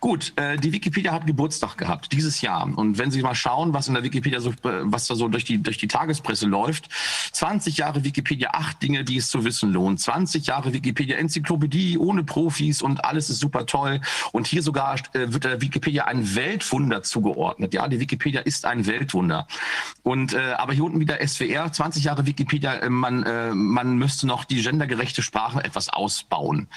Gut, 0.00 0.32
äh, 0.36 0.56
die 0.58 0.72
Wikipedia 0.72 1.12
hat 1.12 1.26
Geburtstag 1.26 1.76
gehabt 1.78 2.12
dieses 2.12 2.40
Jahr. 2.40 2.62
Und 2.76 2.98
wenn 2.98 3.10
Sie 3.10 3.22
mal 3.22 3.34
schauen, 3.34 3.72
was 3.72 3.88
in 3.88 3.94
der 3.94 4.02
Wikipedia 4.02 4.40
so, 4.40 4.52
was 4.62 5.06
da 5.06 5.14
so 5.14 5.28
durch 5.28 5.44
die 5.44 5.62
durch 5.62 5.78
die 5.78 5.88
Tagespresse 5.88 6.46
läuft, 6.46 6.88
20 7.32 7.78
Jahre 7.78 8.04
Wikipedia, 8.04 8.50
acht 8.52 8.82
Dinge, 8.82 9.04
die 9.04 9.16
es 9.16 9.28
zu 9.28 9.44
wissen 9.44 9.72
lohnt. 9.72 10.00
20 10.00 10.46
Jahre 10.46 10.72
Wikipedia 10.72 11.16
Enzyklopädie 11.16 11.98
ohne 11.98 12.24
Profis 12.24 12.82
und 12.82 13.04
alles 13.04 13.30
ist 13.30 13.40
super 13.40 13.66
toll. 13.66 14.00
Und 14.32 14.46
hier 14.46 14.62
sogar 14.62 14.96
äh, 15.14 15.32
wird 15.32 15.44
der 15.44 15.60
Wikipedia 15.60 16.04
ein 16.04 16.34
Weltwunder 16.34 17.02
zugeordnet. 17.02 17.72
Ja, 17.72 17.88
die 17.88 18.00
Wikipedia 18.00 18.42
ist 18.42 18.66
ein 18.66 18.86
Weltwunder. 18.86 19.46
Und 20.02 20.34
äh, 20.34 20.52
aber 20.58 20.72
hier 20.72 20.81
unten 20.82 21.00
wieder 21.00 21.26
SWR, 21.26 21.72
20 21.72 22.04
Jahre 22.04 22.26
Wikipedia, 22.26 22.74
äh, 22.74 22.90
man, 22.90 23.22
äh, 23.22 23.54
man 23.54 23.96
müsste 23.96 24.26
noch 24.26 24.44
die 24.44 24.62
gendergerechte 24.62 25.22
Sprache 25.22 25.64
etwas 25.64 25.88
ausbauen. 25.88 26.68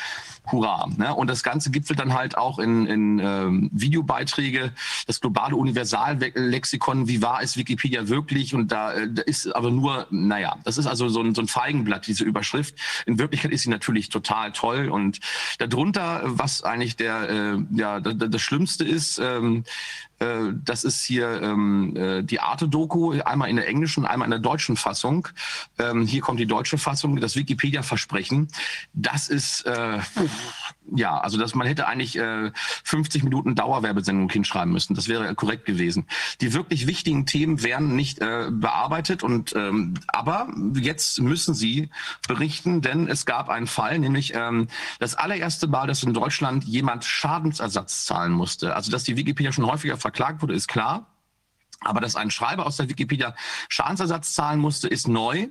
Hurra. 0.51 0.87
Ne? 0.95 1.13
Und 1.13 1.29
das 1.29 1.43
Ganze 1.43 1.71
gipfelt 1.71 1.99
dann 1.99 2.13
halt 2.13 2.37
auch 2.37 2.59
in, 2.59 2.85
in 2.85 3.19
ähm, 3.19 3.69
Videobeiträge, 3.73 4.73
das 5.07 5.19
globale 5.19 5.55
Universallexikon, 5.55 7.07
wie 7.07 7.21
wahr 7.21 7.41
ist 7.41 7.57
Wikipedia 7.57 8.07
wirklich? 8.07 8.53
Und 8.53 8.71
da, 8.71 8.93
äh, 8.93 9.07
da 9.11 9.21
ist 9.23 9.53
aber 9.55 9.71
nur, 9.71 10.07
naja, 10.11 10.57
das 10.63 10.77
ist 10.77 10.87
also 10.87 11.09
so 11.09 11.21
ein, 11.21 11.33
so 11.33 11.41
ein 11.41 11.47
Feigenblatt, 11.47 12.07
diese 12.07 12.23
Überschrift. 12.23 12.75
In 13.05 13.17
Wirklichkeit 13.17 13.51
ist 13.51 13.63
sie 13.63 13.69
natürlich 13.69 14.09
total 14.09 14.51
toll. 14.51 14.89
Und 14.89 15.19
darunter, 15.57 16.21
was 16.25 16.63
eigentlich 16.63 16.95
der, 16.95 17.29
äh, 17.29 17.57
ja, 17.71 17.99
das, 17.99 18.15
das 18.17 18.41
Schlimmste 18.41 18.83
ist, 18.83 19.19
ähm, 19.19 19.63
äh, 20.19 20.53
das 20.63 20.83
ist 20.83 21.03
hier 21.03 21.41
ähm, 21.41 21.95
äh, 21.95 22.23
die 22.23 22.39
Arte-Doku, 22.39 23.19
einmal 23.21 23.49
in 23.49 23.57
der 23.57 23.67
englischen, 23.67 24.05
einmal 24.05 24.27
in 24.27 24.31
der 24.31 24.39
deutschen 24.39 24.77
Fassung. 24.77 25.27
Ähm, 25.77 26.05
hier 26.05 26.21
kommt 26.21 26.39
die 26.39 26.45
deutsche 26.45 26.77
Fassung, 26.77 27.17
das 27.17 27.35
Wikipedia-Versprechen. 27.35 28.47
Das 28.93 29.27
ist, 29.27 29.65
äh, 29.65 29.99
ja, 30.93 31.19
also 31.19 31.37
dass 31.37 31.55
man 31.55 31.67
hätte 31.67 31.87
eigentlich 31.87 32.17
äh, 32.17 32.51
50 32.83 33.23
Minuten 33.23 33.55
Dauerwerbesendung 33.55 34.29
hinschreiben 34.29 34.71
müssen. 34.71 34.95
Das 34.95 35.07
wäre 35.07 35.33
korrekt 35.35 35.65
gewesen. 35.65 36.07
Die 36.41 36.53
wirklich 36.53 36.87
wichtigen 36.87 37.25
Themen 37.25 37.63
werden 37.63 37.95
nicht 37.95 38.19
äh, 38.19 38.49
bearbeitet 38.51 39.23
und 39.23 39.55
ähm, 39.55 39.95
aber 40.07 40.47
jetzt 40.75 41.19
müssen 41.21 41.53
sie 41.53 41.89
berichten, 42.27 42.81
denn 42.81 43.07
es 43.07 43.25
gab 43.25 43.49
einen 43.49 43.67
Fall, 43.67 43.99
nämlich 43.99 44.33
ähm, 44.35 44.67
das 44.99 45.15
allererste 45.15 45.67
Mal, 45.67 45.87
dass 45.87 46.03
in 46.03 46.13
Deutschland 46.13 46.63
jemand 46.63 47.03
Schadensersatz 47.03 48.05
zahlen 48.05 48.31
musste. 48.31 48.75
Also 48.75 48.91
dass 48.91 49.03
die 49.03 49.17
Wikipedia 49.17 49.51
schon 49.51 49.65
häufiger 49.65 49.97
verklagt 49.97 50.41
wurde, 50.41 50.53
ist 50.53 50.67
klar. 50.67 51.07
Aber 51.81 52.01
dass 52.01 52.15
ein 52.15 52.31
Schreiber 52.31 52.65
aus 52.65 52.77
der 52.77 52.89
Wikipedia 52.89 53.35
Schadensersatz 53.69 54.33
zahlen 54.33 54.59
musste, 54.59 54.87
ist 54.87 55.07
neu. 55.07 55.49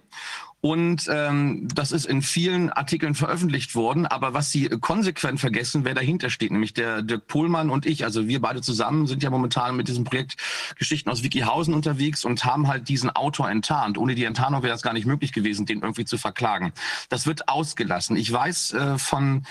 Und 0.65 1.11
ähm, 1.13 1.69
das 1.75 1.93
ist 1.93 2.07
in 2.07 2.23
vielen 2.23 2.71
Artikeln 2.71 3.15
veröffentlicht 3.15 3.75
worden. 3.75 4.07
Aber 4.07 4.33
was 4.33 4.51
sie 4.51 4.71
konsequent 4.71 5.39
vergessen, 5.39 5.85
wer 5.85 5.93
dahinter 5.93 6.31
steht, 6.31 6.53
nämlich 6.53 6.73
der 6.73 7.03
Dirk 7.03 7.27
Pohlmann 7.27 7.69
und 7.69 7.85
ich, 7.85 8.03
also 8.03 8.29
wir 8.29 8.41
beide 8.41 8.63
zusammen 8.63 9.07
sind 9.07 9.23
ja 9.23 9.29
momentan 9.29 9.77
mit 9.77 9.89
diesem 9.89 10.05
Projekt 10.05 10.37
Geschichten 10.79 11.11
aus 11.11 11.23
Wikihausen 11.23 11.75
unterwegs 11.75 12.25
und 12.25 12.47
haben 12.47 12.67
halt 12.67 12.89
diesen 12.89 13.11
Autor 13.11 13.51
enttarnt. 13.51 13.99
Ohne 13.99 14.15
die 14.15 14.25
Enttarnung 14.25 14.63
wäre 14.63 14.73
das 14.73 14.81
gar 14.81 14.95
nicht 14.95 15.05
möglich 15.05 15.35
gewesen, 15.35 15.67
den 15.67 15.83
irgendwie 15.83 16.07
zu 16.07 16.17
verklagen. 16.17 16.73
Das 17.11 17.27
wird 17.27 17.47
ausgelassen. 17.51 18.17
Ich 18.17 18.33
weiß 18.33 18.73
äh, 18.73 18.97
von 18.97 19.45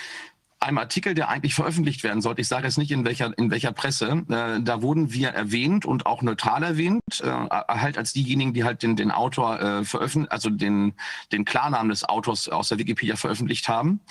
einem 0.63 0.77
Artikel, 0.77 1.13
der 1.13 1.29
eigentlich 1.29 1.53
veröffentlicht 1.55 2.03
werden 2.03 2.21
sollte. 2.21 2.41
Ich 2.41 2.47
sage 2.47 2.65
jetzt 2.65 2.77
nicht 2.77 2.91
in 2.91 3.05
welcher 3.05 3.37
in 3.37 3.51
welcher 3.51 3.71
Presse. 3.71 4.23
Äh, 4.29 4.61
da 4.61 4.81
wurden 4.81 5.13
wir 5.13 5.29
erwähnt 5.29 5.85
und 5.85 6.05
auch 6.05 6.21
neutral 6.21 6.63
erwähnt, 6.63 7.01
äh, 7.21 7.27
halt 7.27 7.97
als 7.97 8.13
diejenigen, 8.13 8.53
die 8.53 8.63
halt 8.63 8.83
den 8.83 8.95
den 8.95 9.11
Autor 9.11 9.59
äh, 9.59 9.85
veröffentlicht, 9.85 10.31
also 10.31 10.49
den 10.49 10.93
den 11.31 11.45
Klarnamen 11.45 11.89
des 11.89 12.03
Autors 12.03 12.49
aus 12.49 12.69
der 12.69 12.79
Wikipedia 12.79 13.15
veröffentlicht 13.15 13.67
haben. 13.67 14.01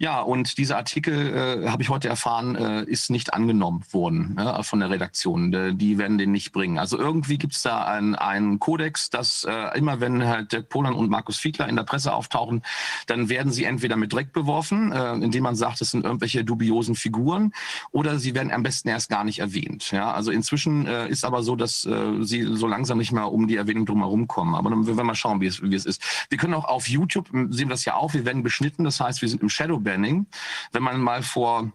Ja, 0.00 0.20
und 0.20 0.58
dieser 0.58 0.76
Artikel, 0.76 1.64
äh, 1.64 1.68
habe 1.68 1.82
ich 1.82 1.88
heute 1.88 2.08
erfahren, 2.08 2.54
äh, 2.54 2.84
ist 2.84 3.10
nicht 3.10 3.34
angenommen 3.34 3.82
worden 3.90 4.36
ja, 4.38 4.62
von 4.62 4.78
der 4.78 4.90
Redaktion. 4.90 5.52
Äh, 5.52 5.74
die 5.74 5.98
werden 5.98 6.18
den 6.18 6.30
nicht 6.30 6.52
bringen. 6.52 6.78
Also 6.78 6.96
irgendwie 6.96 7.36
gibt 7.36 7.54
es 7.54 7.62
da 7.62 7.84
einen, 7.84 8.14
einen 8.14 8.60
Kodex, 8.60 9.10
dass 9.10 9.42
äh, 9.42 9.76
immer 9.76 9.98
wenn 9.98 10.24
halt 10.24 10.52
Dirk 10.52 10.68
Polan 10.68 10.94
und 10.94 11.10
Markus 11.10 11.38
Fiedler 11.38 11.68
in 11.68 11.74
der 11.74 11.82
Presse 11.82 12.12
auftauchen, 12.12 12.62
dann 13.08 13.28
werden 13.28 13.50
sie 13.50 13.64
entweder 13.64 13.96
mit 13.96 14.12
Dreck 14.12 14.32
beworfen, 14.32 14.92
äh, 14.92 15.14
indem 15.14 15.42
man 15.42 15.56
sagt, 15.56 15.80
es 15.80 15.90
sind 15.90 16.04
irgendwelche 16.04 16.44
dubiosen 16.44 16.94
Figuren, 16.94 17.52
oder 17.90 18.20
sie 18.20 18.36
werden 18.36 18.52
am 18.52 18.62
besten 18.62 18.88
erst 18.88 19.08
gar 19.08 19.24
nicht 19.24 19.40
erwähnt. 19.40 19.90
Ja, 19.90 20.12
also 20.12 20.30
inzwischen 20.30 20.86
äh, 20.86 21.08
ist 21.08 21.24
aber 21.24 21.42
so, 21.42 21.56
dass 21.56 21.84
äh, 21.84 22.22
sie 22.22 22.44
so 22.44 22.68
langsam 22.68 22.98
nicht 22.98 23.10
mehr 23.10 23.32
um 23.32 23.48
die 23.48 23.56
Erwähnung 23.56 23.84
drumherum 23.84 24.28
kommen. 24.28 24.54
Aber 24.54 24.70
dann 24.70 24.86
werden 24.86 24.96
wir 24.96 25.02
mal 25.02 25.16
schauen, 25.16 25.40
wie 25.40 25.46
es, 25.46 25.60
wie 25.60 25.74
es 25.74 25.86
ist. 25.86 26.00
Wir 26.28 26.38
können 26.38 26.54
auch 26.54 26.66
auf 26.66 26.88
YouTube, 26.88 27.26
sehen 27.32 27.50
wir 27.50 27.70
das 27.70 27.84
ja 27.84 27.94
auch, 27.94 28.14
wir 28.14 28.24
werden 28.24 28.44
beschnitten. 28.44 28.84
Das 28.84 29.00
heißt, 29.00 29.22
wir 29.22 29.28
sind 29.28 29.42
im 29.42 29.48
Shadow 29.48 29.87
Banning. 29.88 30.26
Wenn 30.72 30.82
man 30.82 31.00
mal 31.00 31.22
vor 31.22 31.72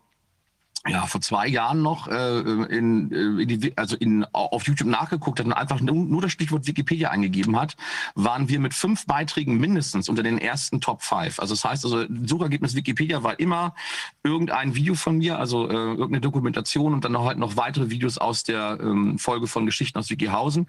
ja, 0.87 1.05
vor 1.05 1.21
zwei 1.21 1.47
Jahren 1.47 1.81
noch 1.81 2.09
äh, 2.09 2.39
in, 2.39 3.09
äh, 3.11 3.43
in 3.43 3.47
die, 3.47 3.77
also 3.77 3.95
in, 3.95 4.25
auf 4.33 4.67
YouTube 4.67 4.89
nachgeguckt 4.89 5.39
hat 5.39 5.45
und 5.45 5.53
einfach 5.53 5.79
nur, 5.79 6.21
das 6.21 6.33
Stichwort 6.33 6.67
Wikipedia 6.67 7.09
eingegeben 7.09 7.57
hat, 7.57 7.77
waren 8.15 8.49
wir 8.49 8.59
mit 8.59 8.73
fünf 8.73 9.05
Beiträgen 9.05 9.57
mindestens 9.57 10.09
unter 10.09 10.23
den 10.23 10.37
ersten 10.37 10.81
Top 10.81 11.01
5. 11.01 11.39
Also 11.39 11.53
das 11.53 11.63
heißt, 11.63 11.85
also 11.85 12.05
Suchergebnis 12.25 12.75
Wikipedia 12.75 13.23
war 13.23 13.39
immer 13.39 13.75
irgendein 14.23 14.75
Video 14.75 14.95
von 14.95 15.19
mir, 15.19 15.39
also 15.39 15.69
äh, 15.69 15.73
irgendeine 15.73 16.19
Dokumentation 16.19 16.93
und 16.93 17.05
dann 17.05 17.13
noch 17.13 17.25
halt 17.25 17.37
noch 17.37 17.55
weitere 17.55 17.89
Videos 17.89 18.17
aus 18.17 18.43
der 18.43 18.77
ähm, 18.81 19.17
Folge 19.17 19.47
von 19.47 19.65
Geschichten 19.65 19.97
aus 19.97 20.09
Wikihausen. 20.09 20.67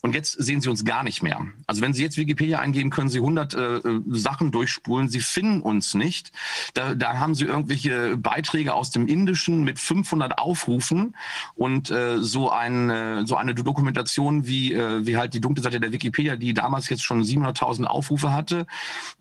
Und 0.00 0.14
jetzt 0.14 0.32
sehen 0.32 0.60
Sie 0.60 0.68
uns 0.68 0.84
gar 0.84 1.02
nicht 1.02 1.24
mehr. 1.24 1.44
Also 1.66 1.80
wenn 1.82 1.92
Sie 1.92 2.02
jetzt 2.04 2.16
Wikipedia 2.16 2.60
eingeben, 2.60 2.90
können 2.90 3.08
Sie 3.08 3.18
100 3.18 3.54
äh, 3.54 3.76
äh, 3.76 4.02
Sachen 4.10 4.52
durchspulen. 4.52 5.08
Sie 5.08 5.20
finden 5.20 5.60
uns 5.60 5.94
nicht. 5.94 6.30
Da, 6.74 6.94
da 6.94 7.18
haben 7.18 7.34
Sie 7.34 7.44
irgendwelche 7.44 8.16
Beiträge 8.16 8.72
aus 8.72 8.90
dem 8.90 9.08
Indischen 9.08 9.55
mit 9.64 9.78
500 9.78 10.38
Aufrufen 10.38 11.16
und 11.54 11.90
äh, 11.90 12.18
so, 12.18 12.50
ein, 12.50 12.90
äh, 12.90 13.26
so 13.26 13.36
eine 13.36 13.54
Dokumentation 13.54 14.46
wie, 14.46 14.72
äh, 14.72 15.06
wie 15.06 15.16
halt 15.16 15.34
die 15.34 15.40
dunkle 15.40 15.62
Seite 15.62 15.80
der 15.80 15.92
Wikipedia, 15.92 16.36
die 16.36 16.54
damals 16.54 16.88
jetzt 16.88 17.04
schon 17.04 17.22
700.000 17.22 17.84
Aufrufe 17.84 18.32
hatte, 18.32 18.66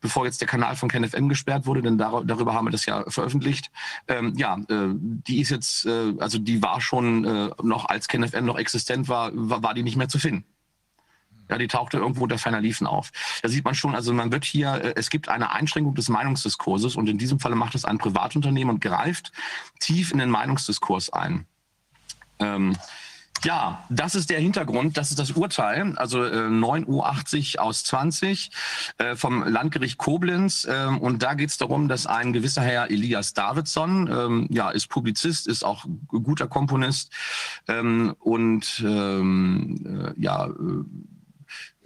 bevor 0.02 0.26
jetzt 0.26 0.42
der 0.42 0.48
Kanal 0.48 0.76
von 0.76 0.90
KenFM 0.90 1.30
gesperrt 1.30 1.66
wurde, 1.66 1.82
denn 1.82 1.98
dar 1.98 2.24
darüber 2.26 2.54
haben 2.54 2.66
wir 2.66 2.72
das 2.72 2.86
ja 2.86 3.04
veröffentlicht. 3.10 3.72
Ähm, 4.08 4.34
ja, 4.38 4.58
äh, 4.70 4.90
die 4.94 5.42
ist 5.42 5.50
jetzt, 5.50 5.86
äh, 5.86 6.14
also 6.20 6.40
die 6.40 6.62
war 6.62 6.82
schon 6.82 7.26
äh, 7.26 7.50
noch, 7.64 7.86
als 7.90 8.08
KenFM 8.08 8.46
noch 8.46 8.58
existent 8.58 9.08
war, 9.08 9.32
war, 9.34 9.64
war 9.64 9.74
die 9.74 9.84
nicht 9.84 9.98
mehr 9.98 10.10
zu 10.10 10.20
finden. 10.20 10.46
Ja, 11.50 11.58
die 11.58 11.68
tauchte 11.68 11.98
irgendwo 11.98 12.24
unter 12.24 12.38
ferner 12.38 12.62
Liefen 12.62 12.88
auf. 12.88 13.12
Da 13.42 13.50
sieht 13.50 13.66
man 13.66 13.76
schon, 13.76 13.96
also 13.96 14.14
man 14.14 14.32
wird 14.32 14.46
hier, 14.46 14.74
äh, 14.74 14.94
es 14.96 15.10
gibt 15.10 15.30
eine 15.30 15.52
Einschränkung 15.52 15.96
des 15.96 16.10
Meinungsdiskurses 16.10 16.96
und 16.96 17.08
in 17.08 17.18
diesem 17.18 17.40
Falle 17.40 17.56
macht 17.56 17.76
es 17.76 17.86
ein 17.86 17.98
Privatunternehmen 17.98 18.76
und 18.76 18.82
greift 18.82 19.32
tief 19.80 20.12
in 20.12 20.18
den 20.18 20.30
Meinungsdiskurs 20.30 21.12
ein. 21.14 21.46
Ähm, 22.40 22.76
ja, 23.44 23.84
das 23.90 24.16
ist 24.16 24.30
der 24.30 24.40
Hintergrund, 24.40 24.98
das 24.98 25.12
ist 25.12 25.20
das 25.20 25.32
Urteil, 25.32 25.96
also 25.98 26.24
äh, 26.24 26.50
9 26.50 26.88
Uhr 26.88 27.06
80 27.06 27.60
aus 27.60 27.84
20 27.84 28.50
äh, 28.98 29.16
vom 29.16 29.44
Landgericht 29.44 29.98
Koblenz. 29.98 30.66
Äh, 30.66 30.88
und 30.88 31.22
da 31.22 31.34
geht 31.34 31.50
es 31.50 31.58
darum, 31.58 31.88
dass 31.88 32.08
ein 32.08 32.34
gewisser 32.34 32.62
Herr 32.62 32.90
Elias 32.90 33.34
Davidson, 33.34 34.10
ähm, 34.12 34.48
ja, 34.50 34.72
ist 34.72 34.88
Publizist, 34.88 35.48
ist 35.48 35.64
auch 35.64 35.86
guter 36.08 36.48
Komponist 36.48 37.12
ähm, 37.68 38.16
und 38.20 38.84
ähm, 38.84 40.14
äh, 40.18 40.20
ja, 40.20 40.50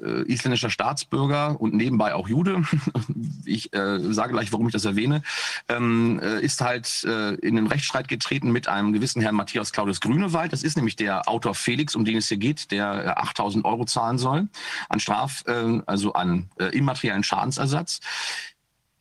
äh, 0.04 0.32
isländischer 0.32 0.70
Staatsbürger 0.70 1.60
und 1.60 1.74
nebenbei 1.74 2.14
auch 2.14 2.28
Jude, 2.28 2.64
ich 3.46 3.74
äh, 3.74 4.00
sage 4.14 4.34
gleich, 4.34 4.52
warum 4.52 4.68
ich 4.68 4.74
das 4.74 4.86
erwähne, 4.86 5.22
ähm, 5.68 6.20
äh, 6.22 6.42
ist 6.42 6.62
halt 6.62 7.04
äh, 7.06 7.36
in 7.36 7.56
den 7.56 7.68
Rechtsstreit 7.68 8.08
getreten 8.08 8.52
mit 8.52 8.68
einem 8.68 8.94
gewissen 8.94 9.22
Herrn 9.22 9.36
Matthias 9.36 9.72
Claudius 9.72 10.02
Grünewald. 10.02 10.54
Das 10.54 10.64
ist 10.64 10.78
nämlich 10.78 10.96
der 10.96 11.28
Autor 11.28 11.56
Felix, 11.56 11.96
um 11.96 12.06
den 12.06 12.18
es 12.18 12.28
hier 12.28 12.38
geht, 12.38 12.72
der 12.72 13.20
8000 13.22 13.64
äh, 13.64 13.68
Euro 13.68 13.86
zahlen 13.86 14.18
soll 14.18 14.48
an 14.90 15.00
Straf, 15.00 15.44
äh, 15.48 15.82
also 15.86 16.14
an 16.14 16.50
immateriellen 16.72 17.24
Schadensersatz. 17.24 18.00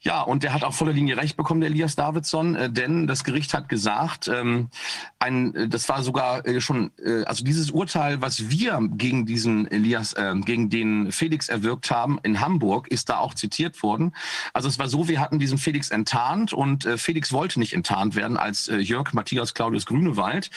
Ja, 0.08 0.22
und 0.22 0.42
der 0.42 0.54
hat 0.54 0.64
auch 0.64 0.72
voller 0.72 0.94
Linie 0.94 1.18
recht 1.18 1.36
bekommen, 1.36 1.60
der 1.60 1.68
Elias 1.68 1.94
Davidson, 1.94 2.54
äh, 2.54 2.70
denn 2.70 3.06
das 3.06 3.24
Gericht 3.24 3.52
hat 3.52 3.68
gesagt, 3.68 4.26
ähm, 4.26 4.70
ein, 5.18 5.54
äh, 5.54 5.68
das 5.68 5.86
war 5.90 6.02
sogar 6.02 6.46
äh, 6.46 6.62
schon, 6.62 6.92
äh, 7.04 7.24
also 7.24 7.44
dieses 7.44 7.70
Urteil, 7.70 8.22
was 8.22 8.48
wir 8.48 8.80
gegen 8.92 9.26
diesen 9.26 9.70
Elias, 9.70 10.14
gegen 10.46 10.70
den 10.70 11.12
Felix 11.12 11.50
erwirkt 11.50 11.90
haben 11.90 12.18
in 12.22 12.40
Hamburg, 12.40 12.88
ist 12.88 13.10
da 13.10 13.18
auch 13.18 13.34
zitiert 13.34 13.82
worden. 13.82 14.14
Also 14.54 14.66
es 14.68 14.78
war 14.78 14.88
so, 14.88 15.08
wir 15.08 15.20
hatten 15.20 15.38
diesen 15.38 15.58
Felix 15.58 15.90
enttarnt 15.90 16.54
und 16.54 16.88
Felix 16.96 17.32
wollte 17.32 17.58
nicht 17.58 17.74
enttarnt 17.74 18.16
werden 18.16 18.38
als 18.38 18.66
Jörg 18.66 19.12
Matthias 19.12 19.52
Claudius 19.52 19.84
Grünewald. 19.84 20.50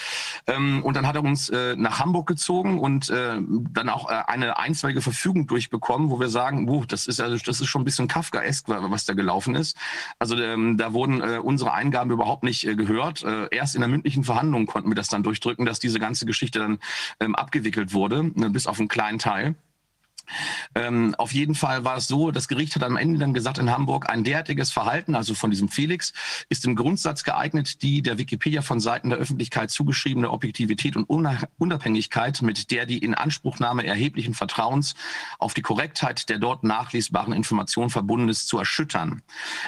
Ähm, 0.47 0.83
und 0.83 0.95
dann 0.95 1.05
hat 1.05 1.15
er 1.15 1.23
uns 1.23 1.51
nach 1.51 1.99
Hamburg 1.99 2.27
gezogen 2.27 2.79
und 2.79 3.09
dann 3.09 3.89
auch 3.89 4.05
eine 4.05 4.57
einstweilige 4.57 5.01
Verfügung 5.01 5.47
durchbekommen, 5.47 6.09
wo 6.09 6.19
wir 6.19 6.29
sagen, 6.29 6.69
oh, 6.69 6.85
das 6.87 7.07
ist 7.07 7.19
also 7.19 7.37
das 7.43 7.59
ist 7.59 7.67
schon 7.67 7.81
ein 7.81 7.85
bisschen 7.85 8.07
Kafkaesk, 8.07 8.67
was 8.67 9.05
da 9.05 9.13
gelaufen 9.13 9.40
gelaufen 9.41 9.55
ist. 9.55 9.77
Also 10.19 10.35
ähm, 10.37 10.77
da 10.77 10.93
wurden 10.93 11.21
äh, 11.21 11.39
unsere 11.39 11.73
Eingaben 11.73 12.11
überhaupt 12.11 12.43
nicht 12.43 12.65
äh, 12.67 12.75
gehört. 12.75 13.23
Äh, 13.23 13.47
erst 13.51 13.75
in 13.75 13.81
der 13.81 13.89
mündlichen 13.89 14.23
Verhandlung 14.23 14.65
konnten 14.65 14.89
wir 14.89 14.95
das 14.95 15.07
dann 15.07 15.23
durchdrücken, 15.23 15.65
dass 15.65 15.79
diese 15.79 15.99
ganze 15.99 16.25
Geschichte 16.25 16.59
dann 16.59 16.79
ähm, 17.19 17.35
abgewickelt 17.35 17.93
wurde, 17.93 18.31
ne, 18.35 18.49
bis 18.49 18.67
auf 18.67 18.79
einen 18.79 18.87
kleinen 18.87 19.19
Teil. 19.19 19.55
Ähm, 20.75 21.15
auf 21.17 21.33
jeden 21.33 21.55
Fall 21.55 21.83
war 21.83 21.97
es 21.97 22.07
so, 22.07 22.31
das 22.31 22.47
Gericht 22.47 22.75
hat 22.75 22.83
am 22.83 22.97
Ende 22.97 23.19
dann 23.19 23.33
gesagt 23.33 23.57
in 23.57 23.71
Hamburg, 23.71 24.09
ein 24.09 24.23
derartiges 24.23 24.71
Verhalten, 24.71 25.15
also 25.15 25.35
von 25.35 25.51
diesem 25.51 25.69
Felix, 25.69 26.13
ist 26.49 26.65
im 26.65 26.75
Grundsatz 26.75 27.23
geeignet, 27.23 27.81
die 27.81 28.01
der 28.01 28.17
Wikipedia 28.17 28.61
von 28.61 28.79
Seiten 28.79 29.09
der 29.09 29.19
Öffentlichkeit 29.19 29.71
zugeschriebene 29.71 30.29
Objektivität 30.29 30.95
und 30.95 31.03
Unabhängigkeit 31.05 32.41
mit 32.41 32.71
der 32.71 32.85
die 32.85 32.99
Inanspruchnahme 32.99 33.85
erheblichen 33.85 34.33
Vertrauens 34.33 34.95
auf 35.39 35.53
die 35.53 35.61
Korrektheit 35.61 36.29
der 36.29 36.39
dort 36.39 36.63
nachlesbaren 36.63 37.33
Informationen 37.33 37.89
verbunden 37.89 38.29
ist, 38.29 38.47
zu 38.47 38.57
erschüttern. 38.57 39.21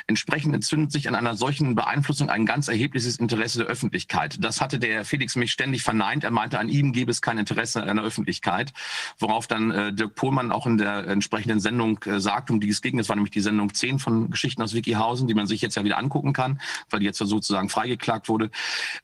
Entsprechend 0.08 0.56
entzündet 0.56 0.92
sich 0.92 1.08
an 1.08 1.16
einer 1.16 1.36
solchen 1.36 1.76
Beeinflussung 1.76 2.30
ein 2.30 2.46
ganz 2.46 2.68
erhebliches 2.68 3.18
Interesse 3.18 3.60
der 3.60 3.68
Öffentlichkeit. 3.68 4.38
Das 4.44 4.62
hatte 4.62 4.80
der 4.80 5.06
Felix 5.06 5.36
mich 5.36 5.52
ständig 5.52 5.84
verneint. 5.84 6.24
Er 6.24 6.32
meinte, 6.32 6.60
an 6.60 6.70
ihm 6.70 6.94
gäbe 6.94 7.12
es 7.12 7.22
kein 7.22 7.38
Interesse 7.38 7.84
an 7.84 7.98
der 7.98 8.06
Öffentlichkeit, 8.06 8.74
worauf 9.20 9.48
dann 9.48 9.72
äh, 9.72 9.94
Dirk 9.94 10.16
Pohlmann 10.16 10.52
auch 10.54 10.68
in 10.68 10.78
der 10.78 11.08
entsprechenden 11.08 11.60
Sendung 11.60 12.02
äh, 12.04 12.20
sagt, 12.20 12.52
um 12.52 12.60
die 12.60 12.70
es 12.70 12.82
ging. 12.82 12.98
Das 12.98 13.10
war 13.10 13.16
nämlich 13.16 13.32
die 13.32 13.42
Sendung 13.42 13.74
10 13.74 14.00
von 14.00 14.30
Geschichten 14.30 14.62
aus 14.62 14.74
Wikihausen, 14.74 15.28
die 15.28 15.34
man 15.34 15.48
sich 15.48 15.62
jetzt 15.62 15.76
ja 15.76 15.84
wieder 15.84 15.98
angucken 15.98 16.34
kann, 16.34 16.62
weil 16.90 17.00
die 17.00 17.06
jetzt 17.06 17.18
sozusagen 17.18 17.70
freigeklagt 17.70 18.30
wurde. 18.30 18.50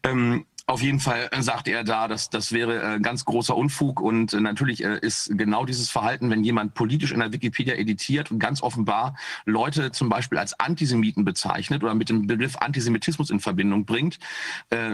Ähm, 0.04 0.46
auf 0.70 0.84
jeden 0.84 1.00
Fall 1.00 1.30
äh, 1.32 1.42
sagte 1.42 1.72
er 1.72 1.84
da, 1.84 2.08
dass 2.08 2.30
das 2.30 2.52
wäre 2.52 2.96
äh, 2.96 3.00
ganz 3.00 3.26
großer 3.26 3.56
Unfug 3.56 4.00
und 4.02 4.34
äh, 4.34 4.40
natürlich 4.40 4.82
ist 4.82 5.32
genau 5.36 5.66
dieses 5.66 5.90
Verhalten, 5.90 6.30
wenn 6.30 6.44
jemand 6.44 6.76
politisch 6.76 7.12
in 7.12 7.20
der 7.20 7.34
Wikipedia 7.34 7.74
editiert 7.74 8.30
und 8.32 8.40
ganz 8.40 8.62
offenbar 8.62 9.16
Leute 9.46 9.92
zum 9.92 10.10
Beispiel 10.10 10.38
als 10.38 10.60
Antisemiten 10.60 11.26
bezeichnet 11.26 11.84
oder 11.84 11.96
mit 11.96 12.10
dem 12.10 12.28
Begriff 12.28 12.56
Antisemitismus 12.58 13.32
in 13.32 13.40
Verbindung 13.40 13.86
bringt, 13.86 14.20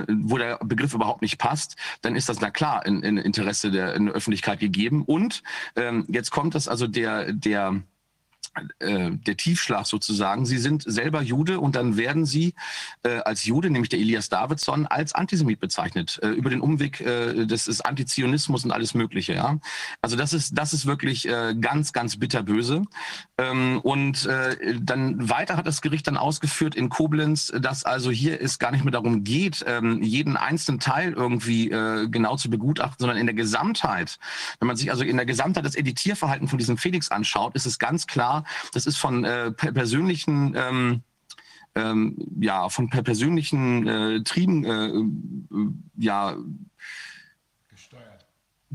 wo 0.07 0.37
der 0.37 0.57
Begriff 0.63 0.93
überhaupt 0.93 1.21
nicht 1.21 1.37
passt, 1.37 1.75
dann 2.01 2.15
ist 2.15 2.29
das 2.29 2.39
na 2.39 2.51
klar 2.51 2.85
in, 2.85 3.03
in 3.03 3.17
Interesse 3.17 3.71
der, 3.71 3.95
in 3.95 4.05
der 4.05 4.15
Öffentlichkeit 4.15 4.59
gegeben. 4.59 5.03
Und 5.03 5.43
ähm, 5.75 6.05
jetzt 6.07 6.31
kommt 6.31 6.55
das 6.55 6.67
also 6.67 6.87
der 6.87 7.33
der 7.33 7.81
äh, 8.79 9.11
der 9.11 9.37
Tiefschlag 9.37 9.85
sozusagen. 9.85 10.45
Sie 10.45 10.57
sind 10.57 10.83
selber 10.85 11.21
Jude 11.21 11.59
und 11.59 11.75
dann 11.75 11.97
werden 11.97 12.25
sie 12.25 12.53
äh, 13.03 13.17
als 13.19 13.45
Jude, 13.45 13.69
nämlich 13.69 13.89
der 13.89 13.99
Elias 13.99 14.29
Davidson, 14.29 14.87
als 14.87 15.13
Antisemit 15.13 15.59
bezeichnet. 15.59 16.19
Äh, 16.21 16.29
über 16.29 16.49
den 16.49 16.61
Umweg 16.61 17.01
äh, 17.01 17.45
des, 17.45 17.65
des 17.65 17.81
Antizionismus 17.81 18.65
und 18.65 18.71
alles 18.71 18.93
Mögliche. 18.93 19.33
Ja? 19.33 19.59
Also 20.01 20.15
das 20.15 20.33
ist, 20.33 20.57
das 20.57 20.73
ist 20.73 20.85
wirklich 20.85 21.27
äh, 21.27 21.55
ganz, 21.59 21.93
ganz 21.93 22.17
bitterböse. 22.17 22.83
Ähm, 23.37 23.79
und 23.81 24.25
äh, 24.25 24.75
dann 24.79 25.29
weiter 25.29 25.57
hat 25.57 25.67
das 25.67 25.81
Gericht 25.81 26.07
dann 26.07 26.17
ausgeführt 26.17 26.75
in 26.75 26.89
Koblenz, 26.89 27.51
dass 27.59 27.83
also 27.83 28.11
hier 28.11 28.41
es 28.41 28.59
gar 28.59 28.71
nicht 28.71 28.83
mehr 28.83 28.91
darum 28.91 29.23
geht, 29.23 29.63
ähm, 29.67 30.01
jeden 30.01 30.37
einzelnen 30.37 30.79
Teil 30.79 31.13
irgendwie 31.13 31.69
äh, 31.69 32.07
genau 32.07 32.37
zu 32.37 32.49
begutachten, 32.49 32.97
sondern 32.99 33.17
in 33.17 33.25
der 33.25 33.35
Gesamtheit. 33.35 34.17
Wenn 34.59 34.67
man 34.67 34.77
sich 34.77 34.91
also 34.91 35.03
in 35.03 35.17
der 35.17 35.25
Gesamtheit 35.25 35.65
das 35.65 35.75
Editierverhalten 35.75 36.47
von 36.47 36.57
diesem 36.57 36.77
Felix 36.77 37.11
anschaut, 37.11 37.55
ist 37.55 37.65
es 37.65 37.79
ganz 37.79 38.07
klar, 38.07 38.44
das 38.73 38.85
ist 38.85 38.97
von 38.97 39.23
äh, 39.23 39.51
persönlichen 39.51 40.53
ähm, 40.55 41.03
ähm, 41.75 42.15
ja, 42.39 42.69
von 42.69 42.89
persönlichen 42.89 43.87
äh, 43.87 44.23
Trieben 44.23 44.63
äh, 44.63 44.87
äh, 44.87 45.67
ja 45.97 46.37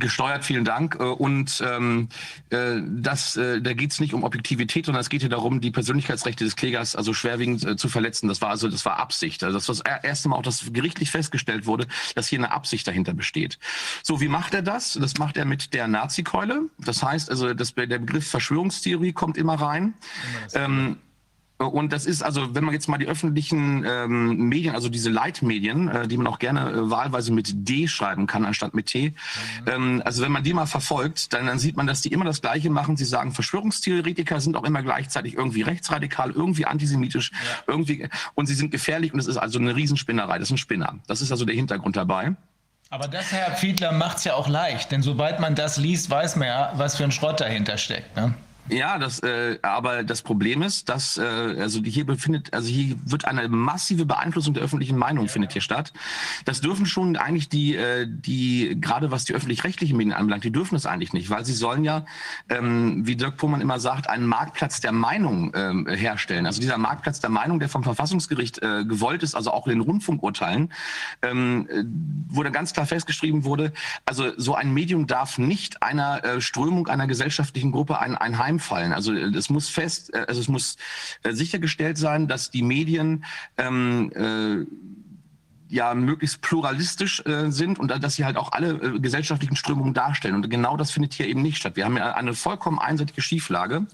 gesteuert, 0.00 0.44
vielen 0.44 0.64
Dank. 0.64 0.96
Äh, 0.98 1.04
und 1.04 1.62
ähm, 1.66 2.08
äh, 2.50 2.80
das, 2.84 3.36
äh, 3.36 3.60
da 3.60 3.72
geht 3.72 3.92
es 3.92 4.00
nicht 4.00 4.14
um 4.14 4.24
Objektivität, 4.24 4.86
sondern 4.86 5.00
es 5.00 5.08
geht 5.08 5.20
hier 5.20 5.30
darum, 5.30 5.60
die 5.60 5.70
Persönlichkeitsrechte 5.70 6.44
des 6.44 6.56
Klägers 6.56 6.96
also 6.96 7.14
schwerwiegend 7.14 7.64
äh, 7.64 7.76
zu 7.76 7.88
verletzen. 7.88 8.28
Das 8.28 8.40
war 8.40 8.50
also, 8.50 8.68
das 8.68 8.84
war 8.84 8.98
Absicht. 8.98 9.44
Also 9.44 9.58
das 9.58 9.68
war 9.68 9.74
das 9.74 10.02
erste 10.02 10.28
Mal 10.28 10.36
auch, 10.36 10.42
dass 10.42 10.72
gerichtlich 10.72 11.10
festgestellt 11.10 11.66
wurde, 11.66 11.86
dass 12.14 12.28
hier 12.28 12.38
eine 12.38 12.50
Absicht 12.52 12.86
dahinter 12.86 13.14
besteht. 13.14 13.58
So, 14.02 14.20
wie 14.20 14.28
macht 14.28 14.54
er 14.54 14.62
das? 14.62 14.98
Das 15.00 15.18
macht 15.18 15.36
er 15.36 15.44
mit 15.44 15.74
der 15.74 15.86
Nazi-Keule. 15.86 16.62
Das 16.78 17.02
heißt 17.02 17.30
also, 17.30 17.54
das, 17.54 17.74
der 17.74 17.86
Begriff 17.86 18.28
Verschwörungstheorie 18.28 19.12
kommt 19.12 19.36
immer 19.36 19.54
rein. 19.54 19.94
Ähm, 20.54 20.96
Und 21.64 21.92
das 21.92 22.06
ist 22.06 22.22
also, 22.22 22.54
wenn 22.54 22.64
man 22.64 22.72
jetzt 22.72 22.88
mal 22.88 22.96
die 22.96 23.06
öffentlichen 23.06 23.84
ähm, 23.86 24.48
Medien, 24.48 24.74
also 24.74 24.88
diese 24.88 25.10
Leitmedien, 25.10 25.88
äh, 25.88 26.08
die 26.08 26.16
man 26.16 26.26
auch 26.26 26.38
gerne 26.38 26.70
äh, 26.70 26.90
wahlweise 26.90 27.32
mit 27.32 27.50
D 27.68 27.86
schreiben 27.86 28.26
kann 28.26 28.46
anstatt 28.46 28.72
mit 28.72 28.86
T, 28.86 29.10
mhm. 29.10 29.68
ähm, 29.68 30.02
also 30.04 30.22
wenn 30.22 30.32
man 30.32 30.42
die 30.42 30.54
mal 30.54 30.64
verfolgt, 30.64 31.34
dann, 31.34 31.46
dann 31.46 31.58
sieht 31.58 31.76
man, 31.76 31.86
dass 31.86 32.00
die 32.00 32.08
immer 32.12 32.24
das 32.24 32.40
Gleiche 32.40 32.70
machen. 32.70 32.96
Sie 32.96 33.04
sagen, 33.04 33.32
Verschwörungstheoretiker 33.32 34.40
sind 34.40 34.56
auch 34.56 34.64
immer 34.64 34.82
gleichzeitig 34.82 35.34
irgendwie 35.34 35.60
rechtsradikal, 35.60 36.30
irgendwie 36.30 36.64
antisemitisch, 36.64 37.30
ja. 37.32 37.38
irgendwie 37.66 38.08
und 38.34 38.46
sie 38.46 38.54
sind 38.54 38.70
gefährlich 38.70 39.12
und 39.12 39.20
es 39.20 39.26
ist 39.26 39.36
also 39.36 39.58
eine 39.58 39.76
Riesenspinnerei. 39.76 40.38
Das 40.38 40.48
ist 40.48 40.52
ein 40.52 40.58
Spinner. 40.58 40.98
Das 41.08 41.20
ist 41.20 41.30
also 41.30 41.44
der 41.44 41.54
Hintergrund 41.54 41.94
dabei. 41.94 42.36
Aber 42.88 43.06
das, 43.06 43.30
Herr 43.32 43.52
Fiedler, 43.52 43.92
macht 43.92 44.16
es 44.16 44.24
ja 44.24 44.34
auch 44.34 44.48
leicht, 44.48 44.90
denn 44.90 45.02
sobald 45.02 45.40
man 45.40 45.54
das 45.54 45.76
liest, 45.76 46.10
weiß 46.10 46.36
man 46.36 46.48
ja, 46.48 46.72
was 46.74 46.96
für 46.96 47.04
ein 47.04 47.12
Schrott 47.12 47.40
dahinter 47.40 47.76
steckt. 47.76 48.16
Ne? 48.16 48.34
Ja, 48.70 48.98
das, 48.98 49.20
äh, 49.20 49.58
aber 49.62 50.04
das 50.04 50.22
Problem 50.22 50.62
ist, 50.62 50.88
dass 50.88 51.18
äh, 51.18 51.22
also 51.22 51.82
hier 51.82 52.06
befindet, 52.06 52.54
also 52.54 52.68
hier 52.68 52.96
wird 53.04 53.24
eine 53.24 53.48
massive 53.48 54.06
Beeinflussung 54.06 54.54
der 54.54 54.62
öffentlichen 54.62 54.96
Meinung 54.96 55.26
ja. 55.26 55.32
findet 55.32 55.52
hier 55.52 55.62
statt. 55.62 55.92
Das 56.44 56.60
dürfen 56.60 56.86
schon 56.86 57.16
eigentlich 57.16 57.48
die, 57.48 57.74
äh, 57.74 58.06
die 58.08 58.76
gerade 58.80 59.10
was 59.10 59.24
die 59.24 59.34
öffentlich-rechtlichen 59.34 59.96
Medien 59.96 60.12
anbelangt, 60.12 60.44
die 60.44 60.52
dürfen 60.52 60.74
das 60.74 60.86
eigentlich 60.86 61.12
nicht, 61.12 61.30
weil 61.30 61.44
sie 61.44 61.52
sollen 61.52 61.82
ja, 61.82 62.04
ähm, 62.48 63.06
wie 63.06 63.16
Dirk 63.16 63.38
Pullmann 63.38 63.60
immer 63.60 63.80
sagt, 63.80 64.08
einen 64.08 64.26
Marktplatz 64.26 64.80
der 64.80 64.92
Meinung 64.92 65.52
ähm, 65.54 65.88
herstellen. 65.88 66.46
Also 66.46 66.60
dieser 66.60 66.78
Marktplatz 66.78 67.20
der 67.20 67.30
Meinung, 67.30 67.58
der 67.58 67.68
vom 67.68 67.82
Verfassungsgericht 67.82 68.62
äh, 68.62 68.84
gewollt 68.84 69.22
ist, 69.24 69.34
also 69.34 69.50
auch 69.50 69.66
in 69.66 69.78
den 69.78 69.80
Rundfunkurteilen, 69.80 70.72
ähm, 71.22 71.68
äh, 71.70 71.82
wo 72.28 72.42
dann 72.44 72.52
ganz 72.52 72.72
klar 72.72 72.86
festgeschrieben 72.86 73.44
wurde, 73.44 73.72
also 74.06 74.30
so 74.36 74.54
ein 74.54 74.72
Medium 74.72 75.08
darf 75.08 75.38
nicht 75.38 75.82
einer 75.82 76.24
äh, 76.24 76.40
Strömung 76.40 76.86
einer 76.86 77.08
gesellschaftlichen 77.08 77.72
Gruppe 77.72 77.98
ein, 77.98 78.16
ein 78.16 78.38
Heim 78.38 78.59
fallen. 78.60 78.92
Also 78.92 79.12
äh, 79.12 79.34
es 79.36 79.50
muss 79.50 79.68
fest, 79.68 80.14
äh, 80.14 80.24
also 80.28 80.40
es 80.40 80.48
muss 80.48 80.76
äh, 81.22 81.32
sichergestellt 81.32 81.98
sein, 81.98 82.28
dass 82.28 82.50
die 82.50 82.62
Medien 82.62 83.24
ähm, 83.58 84.12
äh, 84.14 84.66
ja 85.70 85.94
möglichst 85.94 86.42
pluralistisch 86.42 87.24
äh, 87.26 87.50
sind 87.50 87.78
und 87.78 87.88
dass 87.88 88.16
sie 88.16 88.24
halt 88.24 88.36
auch 88.36 88.52
alle 88.52 88.70
äh, 88.70 88.98
gesellschaftlichen 88.98 89.56
Strömungen 89.56 89.94
darstellen. 89.94 90.34
Und 90.34 90.50
genau 90.50 90.76
das 90.76 90.90
findet 90.90 91.14
hier 91.14 91.26
eben 91.26 91.42
nicht 91.42 91.58
statt. 91.58 91.76
Wir 91.76 91.84
haben 91.84 91.96
ja 91.96 92.14
eine 92.14 92.34
vollkommen 92.34 92.78
einseitige 92.78 93.22
Schieflage. 93.22 93.86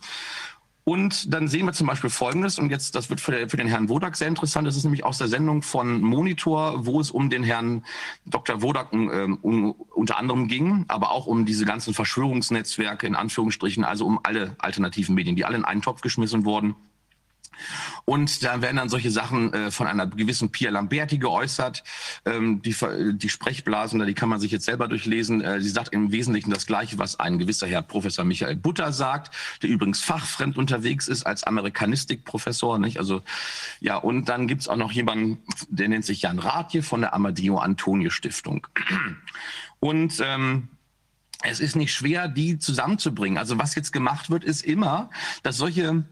Und 0.88 1.34
dann 1.34 1.48
sehen 1.48 1.66
wir 1.66 1.72
zum 1.72 1.88
Beispiel 1.88 2.10
Folgendes, 2.10 2.60
und 2.60 2.70
jetzt, 2.70 2.94
das 2.94 3.10
wird 3.10 3.20
für, 3.20 3.48
für 3.48 3.56
den 3.56 3.66
Herrn 3.66 3.88
Wodak 3.88 4.14
sehr 4.14 4.28
interessant, 4.28 4.68
das 4.68 4.76
ist 4.76 4.84
nämlich 4.84 5.04
aus 5.04 5.18
der 5.18 5.26
Sendung 5.26 5.62
von 5.62 6.00
Monitor, 6.00 6.86
wo 6.86 7.00
es 7.00 7.10
um 7.10 7.28
den 7.28 7.42
Herrn 7.42 7.84
Dr. 8.24 8.62
Wodak 8.62 8.92
ähm, 8.92 9.36
um, 9.42 9.72
unter 9.72 10.16
anderem 10.16 10.46
ging, 10.46 10.84
aber 10.86 11.10
auch 11.10 11.26
um 11.26 11.44
diese 11.44 11.64
ganzen 11.64 11.92
Verschwörungsnetzwerke 11.92 13.04
in 13.04 13.16
Anführungsstrichen, 13.16 13.82
also 13.82 14.06
um 14.06 14.20
alle 14.22 14.54
alternativen 14.58 15.16
Medien, 15.16 15.34
die 15.34 15.44
alle 15.44 15.56
in 15.56 15.64
einen 15.64 15.82
Topf 15.82 16.02
geschmissen 16.02 16.44
wurden. 16.44 16.76
Und 18.04 18.44
da 18.44 18.62
werden 18.62 18.76
dann 18.76 18.88
solche 18.88 19.10
Sachen 19.10 19.52
äh, 19.52 19.70
von 19.70 19.86
einer 19.86 20.06
gewissen 20.06 20.50
Pia 20.50 20.70
Lamberti 20.70 21.18
geäußert. 21.18 21.82
Ähm, 22.24 22.62
die, 22.62 22.74
die 23.12 23.28
Sprechblasen, 23.28 24.04
die 24.06 24.14
kann 24.14 24.28
man 24.28 24.40
sich 24.40 24.52
jetzt 24.52 24.64
selber 24.64 24.88
durchlesen. 24.88 25.40
Äh, 25.40 25.60
sie 25.60 25.68
sagt 25.68 25.92
im 25.92 26.12
Wesentlichen 26.12 26.50
das 26.50 26.66
Gleiche, 26.66 26.98
was 26.98 27.18
ein 27.18 27.38
gewisser 27.38 27.66
Herr 27.66 27.82
Professor 27.82 28.24
Michael 28.24 28.56
Butter 28.56 28.92
sagt, 28.92 29.34
der 29.62 29.70
übrigens 29.70 30.02
fachfremd 30.02 30.56
unterwegs 30.56 31.08
ist 31.08 31.26
als 31.26 31.44
Amerikanistikprofessor. 31.44 32.78
Nicht? 32.78 32.98
Also, 32.98 33.22
ja, 33.80 33.96
und 33.96 34.28
dann 34.28 34.46
gibt's 34.46 34.68
auch 34.68 34.76
noch 34.76 34.92
jemanden, 34.92 35.42
der 35.68 35.88
nennt 35.88 36.04
sich 36.04 36.22
Jan 36.22 36.38
Rathje 36.38 36.82
von 36.82 37.00
der 37.00 37.14
Amadeo 37.14 37.58
Antonio 37.58 38.10
Stiftung. 38.10 38.66
Und 39.80 40.20
ähm, 40.24 40.68
es 41.42 41.60
ist 41.60 41.76
nicht 41.76 41.92
schwer, 41.92 42.28
die 42.28 42.58
zusammenzubringen. 42.58 43.38
Also 43.38 43.58
was 43.58 43.74
jetzt 43.74 43.92
gemacht 43.92 44.30
wird, 44.30 44.44
ist 44.44 44.64
immer, 44.64 45.10
dass 45.42 45.56
solche 45.56 46.04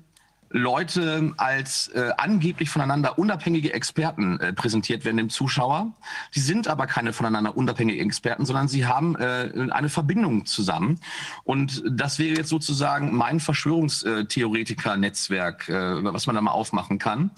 Leute 0.57 1.33
als 1.37 1.89
äh, 1.89 2.13
angeblich 2.17 2.71
voneinander 2.71 3.19
unabhängige 3.19 3.73
Experten 3.73 4.39
äh, 4.39 4.53
präsentiert 4.53 5.05
werden 5.05 5.17
dem 5.17 5.29
Zuschauer. 5.29 5.93
Die 6.33 6.39
sind 6.39 6.69
aber 6.69 6.87
keine 6.87 7.13
voneinander 7.13 7.57
unabhängigen 7.57 8.07
Experten, 8.07 8.47
sondern 8.47 8.69
sie 8.69 8.87
haben 8.87 9.17
äh, 9.17 9.51
eine 9.73 9.89
Verbindung 9.89 10.47
zusammen. 10.47 11.01
Und 11.43 11.83
das 11.91 12.21
wäre 12.21 12.37
jetzt 12.37 12.51
sozusagen 12.51 13.17
mein 13.17 13.41
Verschwörungstheoretiker-Netzwerk, 13.41 15.69
äh, 15.69 16.05
was 16.05 16.29
man 16.29 16.37
da 16.37 16.41
mal 16.41 16.53
aufmachen 16.53 17.01
kann. 17.01 17.33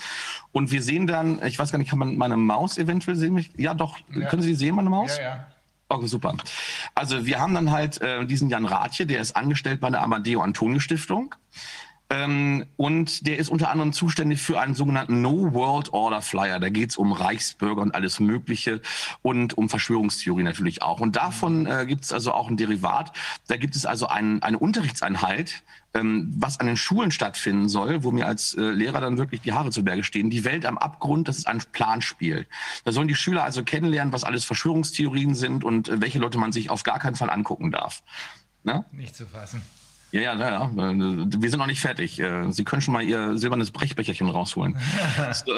Und 0.52 0.70
wir 0.70 0.82
sehen 0.82 1.06
dann, 1.06 1.42
ich 1.42 1.58
weiß 1.58 1.72
gar 1.72 1.78
nicht, 1.78 1.88
kann 1.88 1.98
man 1.98 2.18
meine 2.18 2.36
Maus 2.36 2.76
eventuell 2.76 3.16
sehen? 3.16 3.46
Ja, 3.56 3.72
doch. 3.72 3.96
Ja. 4.14 4.28
Können 4.28 4.42
Sie 4.42 4.54
sehen, 4.54 4.74
meine 4.74 4.90
Maus? 4.90 5.16
Ja, 5.16 5.22
ja. 5.22 5.46
Okay, 5.88 6.06
super. 6.06 6.34
Also 6.94 7.24
wir 7.24 7.40
haben 7.40 7.54
dann 7.54 7.70
halt 7.70 7.98
äh, 8.02 8.26
diesen 8.26 8.50
Jan 8.50 8.66
Rathje, 8.66 9.06
der 9.06 9.20
ist 9.20 9.36
angestellt 9.36 9.80
bei 9.80 9.88
der 9.88 10.02
Amadeo 10.02 10.42
Antonio 10.42 10.80
Stiftung. 10.80 11.34
Ähm, 12.08 12.66
und 12.76 13.26
der 13.26 13.38
ist 13.38 13.48
unter 13.48 13.70
anderem 13.70 13.92
zuständig 13.92 14.40
für 14.40 14.60
einen 14.60 14.74
sogenannten 14.74 15.22
No 15.22 15.52
World 15.52 15.92
Order 15.92 16.22
Flyer. 16.22 16.60
Da 16.60 16.68
geht 16.68 16.90
es 16.90 16.96
um 16.96 17.12
Reichsbürger 17.12 17.82
und 17.82 17.94
alles 17.94 18.20
Mögliche 18.20 18.80
und 19.22 19.58
um 19.58 19.68
Verschwörungstheorie 19.68 20.44
natürlich 20.44 20.82
auch. 20.82 21.00
Und 21.00 21.16
davon 21.16 21.66
äh, 21.66 21.84
gibt 21.86 22.04
es 22.04 22.12
also 22.12 22.32
auch 22.32 22.48
ein 22.48 22.56
Derivat. 22.56 23.12
Da 23.48 23.56
gibt 23.56 23.74
es 23.74 23.86
also 23.86 24.06
ein, 24.06 24.40
eine 24.42 24.58
Unterrichtseinheit, 24.58 25.64
ähm, 25.94 26.32
was 26.38 26.60
an 26.60 26.66
den 26.66 26.76
Schulen 26.76 27.10
stattfinden 27.10 27.68
soll, 27.68 28.04
wo 28.04 28.12
mir 28.12 28.26
als 28.26 28.54
äh, 28.54 28.60
Lehrer 28.60 29.00
dann 29.00 29.18
wirklich 29.18 29.40
die 29.40 29.52
Haare 29.52 29.70
zu 29.70 29.82
Berge 29.82 30.04
stehen. 30.04 30.30
Die 30.30 30.44
Welt 30.44 30.64
am 30.64 30.78
Abgrund, 30.78 31.26
das 31.26 31.38
ist 31.38 31.48
ein 31.48 31.60
Planspiel. 31.72 32.46
Da 32.84 32.92
sollen 32.92 33.08
die 33.08 33.16
Schüler 33.16 33.42
also 33.42 33.64
kennenlernen, 33.64 34.12
was 34.12 34.22
alles 34.22 34.44
Verschwörungstheorien 34.44 35.34
sind 35.34 35.64
und 35.64 35.88
äh, 35.88 36.00
welche 36.00 36.20
Leute 36.20 36.38
man 36.38 36.52
sich 36.52 36.70
auf 36.70 36.84
gar 36.84 37.00
keinen 37.00 37.16
Fall 37.16 37.30
angucken 37.30 37.72
darf. 37.72 38.04
Ne? 38.62 38.84
Nicht 38.92 39.16
zu 39.16 39.26
fassen. 39.26 39.62
Ja, 40.16 40.34
ja, 40.34 40.38
ja, 40.38 40.50
ja. 40.50 40.70
Wir 40.74 41.50
sind 41.50 41.58
noch 41.58 41.66
nicht 41.66 41.80
fertig. 41.80 42.18
Äh, 42.18 42.50
Sie 42.50 42.64
können 42.64 42.80
schon 42.80 42.94
mal 42.94 43.02
Ihr 43.02 43.36
silbernes 43.36 43.70
Brechbecherchen 43.70 44.28
rausholen. 44.28 44.76
so, 45.32 45.52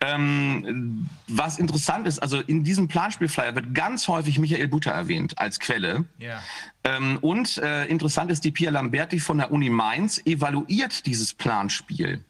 ähm, 0.00 1.08
was 1.28 1.58
interessant 1.58 2.08
ist, 2.08 2.18
also 2.18 2.40
in 2.40 2.64
diesem 2.64 2.88
Planspielflyer 2.88 3.54
wird 3.54 3.74
ganz 3.74 4.08
häufig 4.08 4.38
Michael 4.38 4.68
Butter 4.68 4.90
erwähnt 4.90 5.38
als 5.38 5.60
Quelle. 5.60 6.04
Ja. 6.18 6.42
Ähm, 6.84 7.18
und 7.20 7.58
äh, 7.58 7.86
interessant 7.86 8.32
ist, 8.32 8.44
die 8.44 8.50
Pia 8.50 8.70
Lamberti 8.70 9.20
von 9.20 9.38
der 9.38 9.52
Uni 9.52 9.70
Mainz 9.70 10.20
evaluiert 10.24 11.06
dieses 11.06 11.32
Planspiel 11.32 12.24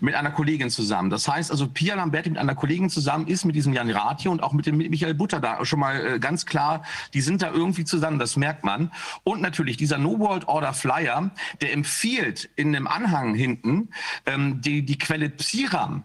mit 0.00 0.14
einer 0.14 0.30
Kollegin 0.30 0.70
zusammen. 0.70 1.10
Das 1.10 1.28
heißt 1.28 1.50
also, 1.50 1.68
Pia 1.68 1.94
Lamberti 1.94 2.30
mit 2.30 2.38
einer 2.38 2.54
Kollegin 2.54 2.90
zusammen 2.90 3.26
ist 3.26 3.44
mit 3.44 3.56
diesem 3.56 3.72
Jan 3.72 3.90
Rathi 3.90 4.28
und 4.28 4.42
auch 4.42 4.52
mit 4.52 4.66
dem 4.66 4.76
Michael 4.76 5.14
Butter 5.14 5.40
da 5.40 5.64
schon 5.64 5.80
mal 5.80 6.14
äh, 6.14 6.18
ganz 6.18 6.46
klar, 6.46 6.82
die 7.12 7.20
sind 7.20 7.42
da 7.42 7.50
irgendwie 7.50 7.84
zusammen, 7.84 8.18
das 8.18 8.36
merkt 8.36 8.64
man. 8.64 8.90
Und 9.24 9.40
natürlich 9.40 9.76
dieser 9.76 9.98
No 9.98 10.18
World 10.18 10.48
Order 10.48 10.72
Flyer, 10.72 11.30
der 11.60 11.72
empfiehlt 11.72 12.50
in 12.56 12.72
dem 12.72 12.86
Anhang 12.86 13.34
hinten 13.34 13.90
ähm, 14.26 14.60
die, 14.60 14.84
die 14.84 14.98
Quelle 14.98 15.30
Psiram 15.30 16.04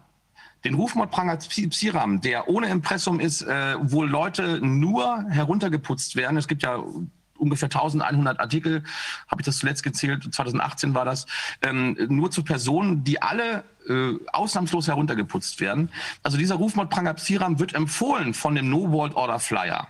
den 0.64 0.74
Rufmordpranger 0.74 1.38
Psiram, 1.38 2.20
der 2.20 2.48
ohne 2.48 2.68
Impressum 2.68 3.18
ist, 3.18 3.40
äh, 3.40 3.76
wo 3.80 4.04
Leute 4.04 4.60
nur 4.60 5.24
heruntergeputzt 5.30 6.16
werden. 6.16 6.36
Es 6.36 6.48
gibt 6.48 6.62
ja 6.62 6.84
ungefähr 7.40 7.66
1100 7.66 8.38
Artikel, 8.38 8.84
habe 9.28 9.42
ich 9.42 9.46
das 9.46 9.58
zuletzt 9.58 9.82
gezählt, 9.82 10.32
2018 10.32 10.94
war 10.94 11.04
das, 11.04 11.26
ähm, 11.62 11.96
nur 12.08 12.30
zu 12.30 12.44
Personen, 12.44 13.04
die 13.04 13.20
alle 13.22 13.64
äh, 13.88 14.12
ausnahmslos 14.32 14.88
heruntergeputzt 14.88 15.60
werden. 15.60 15.90
Also 16.22 16.38
dieser 16.38 16.56
Rufmord 16.56 16.90
Prangapsiram 16.90 17.58
wird 17.58 17.74
empfohlen 17.74 18.34
von 18.34 18.54
dem 18.54 18.70
No 18.70 18.90
World 18.92 19.14
Order 19.14 19.40
Flyer 19.40 19.88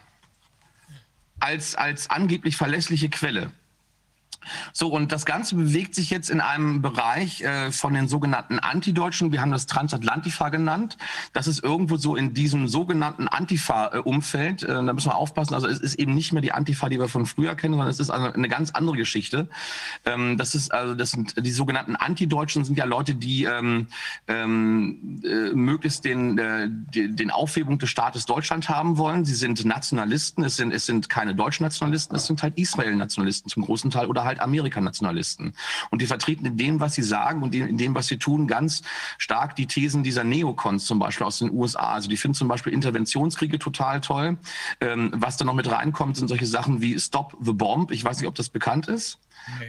als, 1.41 1.75
als 1.75 2.09
angeblich 2.11 2.57
verlässliche 2.57 3.09
Quelle. 3.09 3.51
So, 4.73 4.89
und 4.89 5.13
das 5.13 5.27
Ganze 5.27 5.55
bewegt 5.55 5.95
sich 5.95 6.11
jetzt 6.11 6.31
in 6.31 6.41
einem 6.41 6.83
Bereich 6.83 7.43
äh, 7.43 7.73
von 7.73 7.95
den 7.95 8.09
sogenannten 8.09 8.59
Antideutschen. 8.59 9.33
Wir 9.33 9.41
haben 9.41 9.51
das 9.51 9.67
Transatlantifa 9.67 10.49
genannt. 10.49 10.97
Das 11.33 11.47
ist 11.47 11.63
irgendwo 11.63 11.97
so 11.97 12.17
in 12.17 12.35
diesem 12.35 12.69
sogenannten 12.69 13.29
Antifa-Umfeld. 13.29 14.63
Äh, 14.63 14.67
da 14.67 14.93
müssen 14.93 15.09
wir 15.11 15.17
aufpassen. 15.17 15.55
Also 15.55 15.67
es 15.67 15.79
ist 15.81 15.95
eben 15.97 16.15
nicht 16.15 16.33
mehr 16.33 16.43
die 16.43 16.53
Antifa, 16.53 16.89
die 16.89 16.99
wir 16.99 17.09
von 17.09 17.27
früher 17.27 17.55
kennen, 17.55 17.75
sondern 17.75 17.89
es 17.89 18.01
ist 18.01 18.11
also 18.11 18.33
eine 18.33 18.49
ganz 18.49 18.71
andere 18.71 18.97
Geschichte. 18.97 19.49
Ähm, 20.05 20.37
das 20.39 20.55
ist 20.55 20.73
also 20.73 20.95
das 20.95 21.11
sind 21.11 21.35
die 21.45 21.51
sogenannten 21.51 21.97
Antideutschen 21.97 22.65
sind 22.65 22.79
ja 22.79 22.85
Leute, 22.85 23.15
die 23.15 23.45
ähm, 23.45 23.89
ähm, 24.29 25.21
äh, 25.25 25.55
möglichst 25.55 26.05
den, 26.05 26.39
äh, 26.39 26.69
den 26.69 27.31
Aufhebung 27.31 27.79
des 27.79 27.91
Staates 27.91 28.27
Deutschland 28.27 28.69
haben 28.69 28.97
wollen. 28.99 29.25
Sie 29.25 29.35
sind 29.35 29.65
Nationalisten. 29.65 30.45
Es 30.45 30.57
sind 30.57 30.73
es 30.73 30.87
sind 30.87 31.09
keine 31.09 31.35
deutschen 31.35 31.65
Nationalisten. 31.65 32.17
Es 32.17 32.27
sind 32.27 32.43
halt 32.43 32.57
Israel-Nationalisten 32.57 33.51
zum 33.51 33.65
großen 33.65 33.91
Teil 33.91 34.07
oder 34.07 34.25
halt 34.25 34.30
halt 34.31 34.41
Amerikanationalisten. 34.41 35.53
Und 35.91 36.03
die 36.03 36.07
vertreten 36.07 36.47
in 36.47 36.57
dem, 36.57 36.81
was 36.81 36.95
sie 36.95 37.03
sagen 37.03 37.43
und 37.43 37.55
in 37.55 37.77
dem, 37.77 37.95
was 37.95 38.07
sie 38.07 38.17
tun, 38.17 38.47
ganz 38.47 38.83
stark 39.19 39.57
die 39.57 39.67
Thesen 39.67 40.03
dieser 40.03 40.25
Neokons 40.25 40.87
zum 40.87 40.99
Beispiel 40.99 41.27
aus 41.27 41.39
den 41.39 41.51
USA. 41.51 41.93
Also 41.93 42.09
die 42.09 42.17
finden 42.17 42.35
zum 42.35 42.49
Beispiel 42.49 42.73
Interventionskriege 42.73 43.59
total 43.59 44.01
toll. 44.01 44.39
Ähm, 44.81 45.13
was 45.15 45.37
da 45.37 45.45
noch 45.45 45.55
mit 45.55 45.71
reinkommt, 45.71 46.17
sind 46.17 46.29
solche 46.29 46.47
Sachen 46.47 46.81
wie 46.81 46.99
Stop 46.99 47.37
the 47.41 47.53
Bomb. 47.53 47.91
Ich 47.91 48.05
weiß 48.05 48.19
nicht, 48.19 48.29
ob 48.29 48.35
das 48.35 48.49
bekannt 48.49 48.89
ist. 48.89 49.19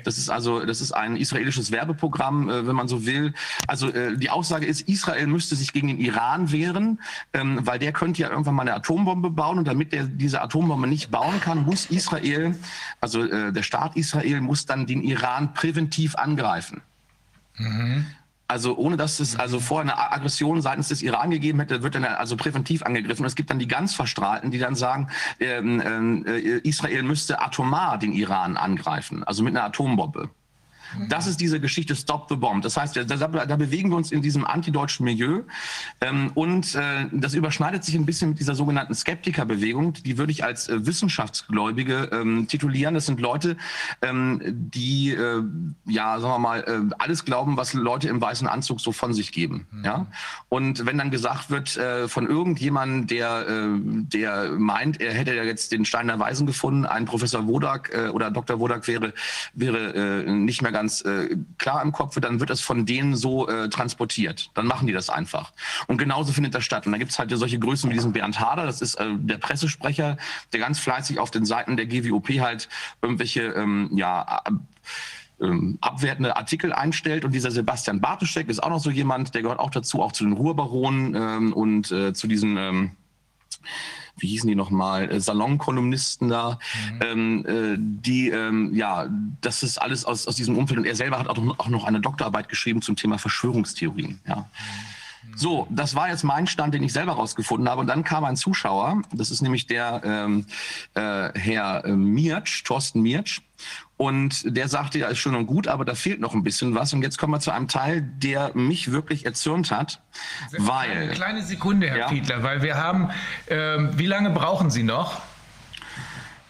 Das 0.03 0.17
ist 0.17 0.30
also, 0.30 0.66
das 0.66 0.82
ist 0.82 0.91
ein 0.91 1.16
israelisches 1.16 1.72
Werbeprogramm, 1.72 2.50
äh, 2.50 2.67
wenn 2.67 2.75
man 2.75 2.88
so 2.88 3.06
will. 3.06 3.33
Also 3.67 3.90
äh, 3.90 4.17
die 4.17 4.30
Aussage 4.30 4.66
ist, 4.66 4.82
Israel 4.88 5.27
müsste 5.27 5.56
sich 5.56 5.74
gegen 5.74 5.88
den 5.88 6.00
Iran 6.00 6.51
wehren, 6.51 7.00
ähm, 7.33 7.59
weil 7.64 7.80
der 7.80 7.91
könnte 7.91 8.22
ja 8.22 8.30
irgendwann 8.30 8.56
mal 8.56 8.64
eine 8.64 8.75
Atombombe 8.75 9.30
bauen 9.30 9.59
und 9.59 9.67
damit 9.67 9.93
der 9.93 10.03
diese 10.03 10.41
Atombombe 10.41 10.88
nicht 10.88 11.11
bauen 11.11 11.40
kann, 11.41 11.64
muss 11.64 11.85
Israel, 11.88 12.56
also 13.00 13.24
äh, 13.24 13.51
der 13.51 13.64
Staat 13.64 13.95
Israel 13.95 14.41
muss 14.41 14.66
dann 14.66 14.85
den 14.85 15.03
Iran 15.03 15.53
präventiv 15.53 16.16
angreifen. 16.16 16.82
Mhm. 17.58 18.06
Also 18.52 18.76
ohne 18.76 18.98
dass 18.98 19.22
es 19.22 19.40
also 19.40 19.62
vorher 19.62 19.94
eine 19.94 20.12
Aggression 20.12 20.62
seitens 20.62 20.90
des 20.90 21.02
Iran 21.02 21.32
gegeben 21.32 21.62
hätte, 21.62 21.84
wird 21.84 21.96
dann 21.96 22.04
also 22.04 22.36
präventiv 22.36 22.84
angegriffen. 22.84 23.24
Und 23.24 23.28
es 23.28 23.36
gibt 23.36 23.50
dann 23.50 23.60
die 23.60 23.68
ganz 23.68 23.96
Verstrahlten, 23.96 24.52
die 24.52 24.60
dann 24.60 24.76
sagen, 24.76 25.08
ähm, 25.40 26.26
äh, 26.28 26.58
Israel 26.68 27.04
müsste 27.04 27.42
atomar 27.42 27.98
den 27.98 28.12
Iran 28.12 28.58
angreifen, 28.58 29.24
also 29.24 29.42
mit 29.42 29.56
einer 29.56 29.64
Atombombe. 29.64 30.30
Das 31.10 31.28
ist 31.28 31.40
diese 31.40 31.60
Geschichte 31.60 31.95
Stop 31.95 32.28
the 32.30 32.36
Bomb. 32.36 32.64
Das 32.64 32.78
heißt, 32.78 32.98
da, 32.98 33.03
da 33.06 33.56
bewegen 33.56 33.90
wir 33.90 33.98
uns 33.98 34.11
in 34.11 34.22
diesem 34.22 34.45
antideutschen 34.45 35.06
Milieu. 35.06 35.44
Ähm, 36.02 36.32
und 36.34 36.76
äh, 36.76 37.06
das 37.11 37.34
überschneidet 37.34 37.84
sich 37.84 37.95
ein 37.95 38.06
bisschen 38.06 38.30
mit 38.30 38.40
dieser 38.40 38.56
sogenannten 38.56 38.94
Skeptikerbewegung. 38.94 39.94
Die 39.94 40.18
würde 40.18 40.32
ich 40.32 40.44
als 40.44 40.68
äh, 40.70 40.86
Wissenschaftsgläubige 40.86 42.10
ähm, 42.11 42.48
titulieren. 42.48 42.94
Das 42.94 43.06
sind 43.06 43.20
Leute, 43.20 43.58
ähm, 44.02 44.42
die, 44.44 45.11
äh, 45.11 45.44
ja, 45.86 46.20
sagen 46.20 46.34
wir 46.34 46.40
mal, 46.40 46.60
äh, 46.61 46.95
alles 46.98 47.26
glauben, 47.26 47.58
was 47.58 47.74
Leute 47.74 48.10
im 48.10 48.22
weißen 48.22 48.48
Anzug 48.48 48.82
so 48.82 48.92
von 48.92 49.14
sich 49.14 49.32
geben. 49.32 49.68
Mhm. 49.72 49.86
Ja? 49.86 50.08
Und 50.50 50.86
wenn 50.86 50.98
dann 50.98 51.11
gesagt 51.11 51.50
wird 51.50 51.78
äh, 51.78 52.08
von 52.08 52.28
irgendjemandem, 52.28 53.08
der, 53.08 53.48
äh, 53.48 53.80
der 53.80 54.52
meint, 54.52 55.00
er 55.00 55.14
hätte 55.14 55.36
ja 55.36 55.44
jetzt 55.44 55.72
den 55.72 55.86
Stein 55.86 56.08
der 56.08 56.20
Weisen 56.20 56.45
gefunden, 56.45 56.86
ein 56.86 57.06
Professor 57.06 57.48
Wodak 57.48 57.92
oder 58.14 58.32
Dr. 58.32 58.60
Wodak 58.60 58.88
wäre, 58.88 59.14
wäre 59.53 60.32
nicht 60.32 60.61
mehr 60.61 60.72
ganz 60.72 60.81
ganz 60.82 61.06
äh, 61.06 61.38
klar 61.60 61.84
im 61.84 61.92
Kopf, 61.92 62.19
dann 62.19 62.40
wird 62.40 62.50
es 62.50 62.60
von 62.60 62.88
denen 62.88 63.16
so 63.16 63.48
äh, 63.48 63.69
transportiert. 63.69 64.50
Dann 64.56 64.66
machen 64.66 64.88
die 64.88 64.93
das 64.93 65.11
einfach. 65.11 65.51
Und 65.85 65.98
genauso 65.98 66.34
findet 66.34 66.56
das 66.56 66.64
statt. 66.64 66.88
Und 66.88 66.92
da 66.92 66.98
gibt 66.98 67.11
es 67.11 67.19
halt 67.19 67.30
solche 67.32 67.60
Größen 67.60 67.88
wie 67.90 67.93
diesen 67.93 68.14
Bernd 68.14 68.40
Hader, 68.40 68.66
das 68.66 68.82
ist 68.82 68.95
äh, 68.95 69.10
der 69.16 69.38
Pressesprecher, 69.38 70.18
der 70.53 70.60
ganz 70.60 70.80
fleißig 70.80 71.19
auf 71.19 71.30
den 71.30 71.45
Seiten 71.45 71.77
der 71.77 71.85
GWOP 71.85 72.30
halt 72.40 72.68
irgendwelche, 73.01 73.42
ähm, 73.43 73.92
ja, 73.93 74.42
ähm, 75.40 75.77
abwertende 75.82 76.35
Artikel 76.35 76.74
einstellt. 76.74 77.26
Und 77.26 77.34
dieser 77.34 77.51
Sebastian 77.51 78.01
Bartuschek 78.01 78.50
ist 78.50 78.64
auch 78.64 78.69
noch 78.69 78.80
so 78.80 78.90
jemand, 78.90 79.35
der 79.35 79.43
gehört 79.43 79.60
auch 79.60 79.69
dazu, 79.69 80.01
auch 80.01 80.14
zu 80.14 80.24
den 80.24 80.34
Ruhrbaronen 80.34 81.14
ähm, 81.16 81.53
und 81.53 81.92
äh, 81.92 82.14
zu 82.14 82.26
diesen 82.26 82.58
ähm, 82.58 82.92
wie 84.22 84.27
hießen 84.27 84.48
die 84.48 84.56
nochmal, 84.56 85.11
äh, 85.11 85.19
Salonkolumnisten 85.19 86.30
da, 86.30 86.59
mhm. 86.93 87.00
ähm, 87.01 87.45
äh, 87.45 87.77
die, 87.77 88.30
ähm, 88.30 88.74
ja, 88.74 89.08
das 89.41 89.64
ist 89.64 89.77
alles 89.82 90.06
aus, 90.06 90.27
aus 90.27 90.35
diesem 90.35 90.58
Umfeld. 90.58 90.80
Und 90.80 90.85
er 90.85 90.95
selber 90.95 91.19
hat 91.19 91.27
auch, 91.27 91.38
auch 91.58 91.69
noch 91.69 91.85
eine 91.85 92.00
Doktorarbeit 92.00 92.50
geschrieben 92.50 92.82
zum 92.82 92.95
Thema 92.95 93.17
Verschwörungstheorien. 93.17 94.19
Ja. 94.27 94.38
Mhm. 94.38 94.45
So, 95.35 95.67
das 95.69 95.95
war 95.95 96.09
jetzt 96.09 96.24
mein 96.24 96.48
Stand, 96.48 96.74
den 96.74 96.83
ich 96.83 96.93
selber 96.93 97.14
rausgefunden 97.14 97.69
habe. 97.69 97.82
Und 97.82 97.88
dann 97.88 98.03
kam 98.03 98.24
ein 98.24 98.35
Zuschauer, 98.35 99.01
das 99.14 99.32
ist 99.32 99.41
nämlich 99.41 99.67
der 99.67 100.01
ähm, 100.03 100.45
äh, 100.93 101.30
Herr 101.38 101.85
äh, 101.85 101.91
Miertsch, 101.91 102.64
Thorsten 102.64 103.01
Miertsch. 103.01 103.41
Und 104.02 104.58
der 104.58 104.68
sagte, 104.68 104.98
ja, 104.98 105.10
ist 105.10 105.20
schön 105.20 105.36
und 105.36 105.46
gut, 105.46 105.68
aber 105.68 105.86
da 105.86 105.94
fehlt 105.94 106.20
noch 106.22 106.34
ein 106.34 106.42
bisschen 106.42 106.74
was. 106.74 106.92
Und 106.92 107.04
jetzt 107.04 107.20
kommen 107.20 107.34
wir 107.34 107.40
zu 107.40 107.52
einem 107.52 107.68
Teil, 107.68 108.02
der 108.02 108.50
mich 108.56 108.92
wirklich 108.92 109.28
erzürnt 109.28 109.70
hat, 109.70 110.02
weil... 110.58 110.90
Eine 110.90 111.12
kleine 111.12 111.44
Sekunde, 111.44 111.88
Herr 111.88 111.98
ja? 111.98 112.08
Fiedler, 112.08 112.42
weil 112.42 112.64
wir 112.64 112.78
haben... 112.78 113.12
Ähm, 113.48 113.92
wie 113.98 114.08
lange 114.08 114.32
brauchen 114.32 114.72
Sie 114.72 114.82
noch? 114.82 115.22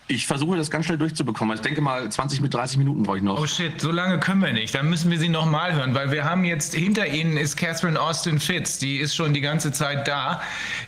Ich 0.08 0.28
versuche 0.28 0.56
das 0.56 0.72
ganz 0.72 0.86
schnell 0.86 0.98
durchzubekommen. 0.98 1.56
Ich 1.56 1.62
denke 1.62 1.82
mal, 1.82 2.10
20 2.10 2.40
mit 2.40 2.54
30 2.54 2.78
Minuten 2.78 3.04
brauche 3.04 3.18
ich 3.18 3.24
noch. 3.24 3.40
Oh 3.40 3.48
shit, 3.48 3.80
so 3.80 3.92
lange 3.92 4.20
können 4.20 4.42
wir 4.42 4.54
nicht. 4.54 4.74
Dann 4.74 4.90
müssen 4.90 5.12
wir 5.12 5.20
sie 5.20 5.30
nochmal 5.30 5.74
hören, 5.74 5.94
weil 5.94 6.12
wir 6.12 6.24
haben 6.24 6.46
jetzt 6.46 6.74
hinter 6.74 7.08
Ihnen 7.08 7.36
ist 7.36 7.58
Catherine 7.58 8.00
Austin 8.00 8.40
Fitz. 8.40 8.78
Die 8.78 8.98
ist 8.98 9.14
schon 9.14 9.34
die 9.34 9.42
ganze 9.42 9.74
Zeit 9.74 10.08
da. 10.08 10.42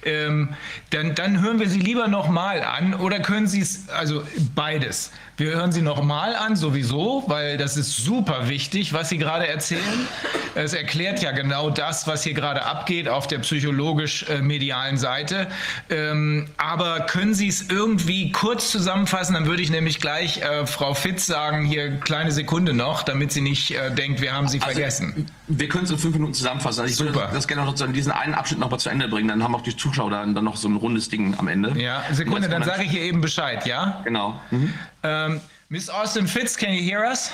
Ähm, 0.03 0.55
dann, 0.89 1.13
dann 1.15 1.41
hören 1.41 1.59
wir 1.59 1.69
sie 1.69 1.79
lieber 1.79 2.07
nochmal 2.07 2.63
an 2.63 2.93
oder 2.93 3.19
können 3.19 3.47
Sie 3.47 3.61
es, 3.61 3.89
also 3.89 4.23
beides. 4.55 5.11
Wir 5.35 5.55
hören 5.55 5.71
sie 5.71 5.81
nochmal 5.81 6.35
an, 6.35 6.55
sowieso, 6.55 7.23
weil 7.25 7.57
das 7.57 7.75
ist 7.75 7.97
super 7.97 8.49
wichtig, 8.49 8.93
was 8.93 9.09
Sie 9.09 9.17
gerade 9.17 9.47
erzählen. 9.47 10.07
Es 10.53 10.73
erklärt 10.73 11.23
ja 11.23 11.31
genau 11.31 11.71
das, 11.71 12.05
was 12.05 12.23
hier 12.23 12.35
gerade 12.35 12.63
abgeht 12.63 13.09
auf 13.09 13.25
der 13.25 13.39
psychologisch-medialen 13.39 14.97
Seite. 14.97 15.47
Ähm, 15.89 16.49
aber 16.57 17.01
können 17.01 17.33
Sie 17.33 17.47
es 17.47 17.69
irgendwie 17.69 18.31
kurz 18.31 18.69
zusammenfassen? 18.69 19.33
Dann 19.33 19.47
würde 19.47 19.63
ich 19.63 19.71
nämlich 19.71 19.99
gleich 19.99 20.41
äh, 20.41 20.67
Frau 20.67 20.93
Fitz 20.93 21.25
sagen, 21.25 21.65
hier 21.65 21.99
kleine 21.99 22.31
Sekunde 22.31 22.73
noch, 22.73 23.01
damit 23.01 23.31
sie 23.31 23.41
nicht 23.41 23.71
äh, 23.71 23.89
denkt, 23.89 24.21
wir 24.21 24.33
haben 24.33 24.47
sie 24.47 24.61
also, 24.61 24.71
vergessen. 24.71 25.25
Wir 25.47 25.67
können 25.67 25.83
es 25.83 25.91
in 25.91 25.97
fünf 25.97 26.13
Minuten 26.13 26.33
zusammenfassen. 26.33 26.81
Also 26.81 26.91
ich 26.91 26.97
Super. 26.97 27.21
würde 27.21 27.33
das 27.33 27.47
gerne 27.47 27.65
noch 27.65 27.75
so 27.75 27.85
diesen 27.87 28.11
einen 28.11 28.33
Abschnitt 28.33 28.59
noch 28.59 28.69
mal 28.69 28.77
zu 28.77 28.89
Ende 28.89 29.09
bringen. 29.09 29.27
Dann 29.27 29.43
haben 29.43 29.53
auch 29.53 29.61
die 29.61 29.75
Zuschauer 29.75 30.09
dann, 30.09 30.33
dann 30.33 30.45
noch 30.45 30.55
so 30.55 30.69
ein 30.69 30.77
rundes 30.77 31.09
Ding 31.09 31.35
am 31.37 31.47
Ende. 31.49 31.77
Ja, 31.79 32.03
Sekunde, 32.11 32.47
dann 32.47 32.63
sage 32.63 32.83
ich 32.83 32.91
hier 32.91 33.01
eben 33.01 33.19
Bescheid, 33.19 33.65
ja? 33.65 34.01
Genau. 34.05 34.39
Mhm. 34.51 34.73
Um, 35.03 35.41
Miss 35.67 35.89
Austin 35.89 36.27
Fitz, 36.27 36.55
can 36.55 36.71
you 36.71 36.81
hear 36.81 37.03
us? 37.03 37.31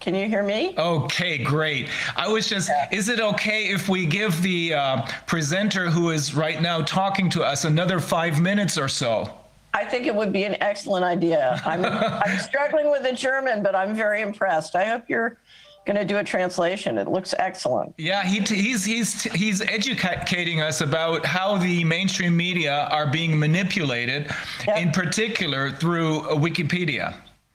Can 0.00 0.14
you 0.14 0.28
hear 0.28 0.42
me? 0.42 0.74
Okay, 0.76 1.38
great. 1.38 1.88
I 2.16 2.28
was 2.28 2.50
just, 2.50 2.70
is 2.90 3.08
it 3.08 3.20
okay 3.20 3.72
if 3.72 3.88
we 3.88 4.04
give 4.04 4.42
the 4.42 4.74
uh, 4.74 5.06
presenter 5.26 5.88
who 5.88 6.10
is 6.10 6.34
right 6.34 6.60
now 6.60 6.82
talking 6.82 7.30
to 7.30 7.42
us 7.42 7.64
another 7.64 8.00
five 8.00 8.38
minutes 8.38 8.76
or 8.76 8.88
so? 8.88 9.30
I 9.74 9.84
think 9.84 10.06
it 10.06 10.14
would 10.14 10.32
be 10.32 10.44
an 10.44 10.56
excellent 10.62 11.04
idea. 11.04 11.60
I'm, 11.66 11.84
I'm 12.24 12.38
struggling 12.38 12.90
with 12.90 13.02
the 13.02 13.12
German, 13.12 13.62
but 13.62 13.74
I'm 13.74 13.94
very 13.94 14.22
impressed. 14.22 14.76
I 14.76 14.84
hope 14.86 15.04
you're 15.08 15.36
going 15.84 15.96
to 15.96 16.04
do 16.04 16.18
a 16.18 16.24
translation. 16.24 16.96
It 16.96 17.08
looks 17.08 17.34
excellent. 17.38 17.92
Yeah, 17.98 18.24
he, 18.24 18.40
he's 18.40 18.84
he's 18.84 19.22
he's 19.34 19.60
educating 19.60 20.62
us 20.62 20.80
about 20.80 21.26
how 21.26 21.58
the 21.58 21.84
mainstream 21.84 22.36
media 22.36 22.88
are 22.90 23.10
being 23.10 23.38
manipulated, 23.38 24.30
yep. 24.66 24.78
in 24.78 24.92
particular 24.92 25.72
through 25.72 26.20
Wikipedia. 26.20 27.14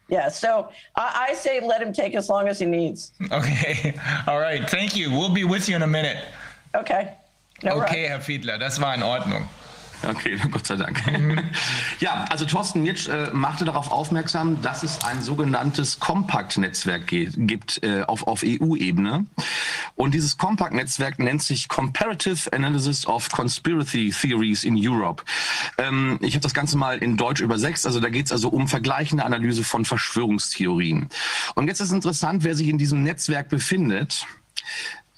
Yeah, 0.09 0.27
so 0.27 0.71
I, 0.95 1.27
I, 1.29 1.33
say 1.35 1.59
let 1.59 1.83
him 1.83 1.93
take 1.93 2.15
as 2.15 2.29
long 2.29 2.47
as 2.47 2.59
he 2.59 2.65
needs. 2.65 3.11
Okay, 3.31 3.93
all 4.27 4.39
right. 4.39 4.67
Thank 4.69 4.95
you. 4.95 5.11
We'll 5.11 5.33
be 5.33 5.43
with 5.43 5.69
you 5.69 5.75
in 5.75 5.83
a 5.83 5.87
minute. 5.87 6.25
Okay. 6.75 7.15
No 7.63 7.81
okay, 7.83 8.07
Herr 8.07 8.19
Fiedler, 8.19 8.59
das 8.59 8.79
war 8.79 8.93
in 8.93 9.01
Ordnung. 9.01 9.47
Okay, 10.07 10.37
Gott 10.51 10.65
sei 10.65 10.75
Dank. 10.75 11.01
ja, 11.99 12.25
also 12.29 12.45
Thorsten 12.45 12.83
Nitsch 12.83 13.07
äh, 13.07 13.29
machte 13.33 13.65
darauf 13.65 13.91
aufmerksam, 13.91 14.61
dass 14.61 14.83
es 14.83 15.03
ein 15.03 15.21
sogenanntes 15.21 15.99
Compact-Netzwerk 15.99 17.07
gibt 17.07 17.83
äh, 17.83 18.03
auf, 18.03 18.27
auf 18.27 18.43
EU-Ebene. 18.45 19.25
Und 19.95 20.13
dieses 20.13 20.37
Compact-Netzwerk 20.37 21.19
nennt 21.19 21.43
sich 21.43 21.67
Comparative 21.67 22.51
Analysis 22.53 23.05
of 23.05 23.29
Conspiracy 23.29 24.11
Theories 24.11 24.63
in 24.63 24.75
Europe. 24.77 25.23
Ähm, 25.77 26.17
ich 26.21 26.33
habe 26.33 26.43
das 26.43 26.53
Ganze 26.53 26.77
mal 26.77 26.99
in 26.99 27.17
Deutsch 27.17 27.41
übersetzt. 27.41 27.85
Also 27.85 27.99
da 27.99 28.09
geht 28.09 28.27
es 28.27 28.31
also 28.31 28.49
um 28.49 28.67
vergleichende 28.67 29.25
Analyse 29.25 29.63
von 29.63 29.85
Verschwörungstheorien. 29.85 31.09
Und 31.55 31.67
jetzt 31.67 31.81
ist 31.81 31.91
interessant, 31.91 32.43
wer 32.43 32.55
sich 32.55 32.67
in 32.67 32.77
diesem 32.77 33.03
Netzwerk 33.03 33.49
befindet. 33.49 34.25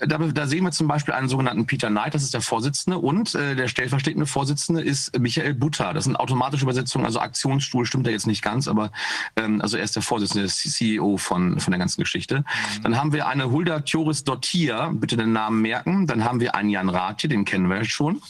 Da, 0.07 0.17
da, 0.17 0.47
sehen 0.47 0.63
wir 0.63 0.71
zum 0.71 0.87
Beispiel 0.87 1.13
einen 1.13 1.29
sogenannten 1.29 1.65
Peter 1.65 1.89
Knight, 1.89 2.13
das 2.13 2.23
ist 2.23 2.33
der 2.33 2.41
Vorsitzende, 2.41 2.97
und 2.97 3.35
äh, 3.35 3.55
der 3.55 3.67
stellvertretende 3.67 4.25
Vorsitzende 4.25 4.81
ist 4.81 5.17
Michael 5.19 5.53
Butter. 5.53 5.93
Das 5.93 6.05
sind 6.05 6.15
automatische 6.15 6.63
Übersetzungen, 6.63 7.05
also 7.05 7.19
Aktionsstuhl 7.19 7.85
stimmt 7.85 8.07
da 8.07 8.11
jetzt 8.11 8.27
nicht 8.27 8.41
ganz, 8.41 8.67
aber 8.67 8.91
ähm, 9.35 9.61
also 9.61 9.77
er 9.77 9.83
ist 9.83 9.95
der 9.95 10.03
Vorsitzende, 10.03 10.43
der 10.43 10.51
CEO 10.51 11.17
von, 11.17 11.59
von 11.59 11.71
der 11.71 11.79
ganzen 11.79 12.01
Geschichte. 12.01 12.39
Mhm. 12.39 12.83
Dann 12.83 12.97
haben 12.97 13.13
wir 13.13 13.27
eine 13.27 13.51
Hulda 13.51 13.81
Thioris 13.81 14.23
Dottir, 14.23 14.91
bitte 14.93 15.17
den 15.17 15.33
Namen 15.33 15.61
merken. 15.61 16.07
Dann 16.07 16.23
haben 16.23 16.39
wir 16.39 16.55
einen 16.55 16.69
Jan 16.69 16.89
Rathje, 16.89 17.29
den 17.29 17.45
kennen 17.45 17.69
wir 17.69 17.83
schon. 17.85 18.21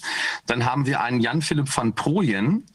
Dann 0.48 0.66
haben 0.66 0.86
wir 0.86 1.02
einen 1.02 1.22
Jan 1.22 1.42
Philipp 1.42 1.76
van 1.76 1.94
Projen, 1.94 2.66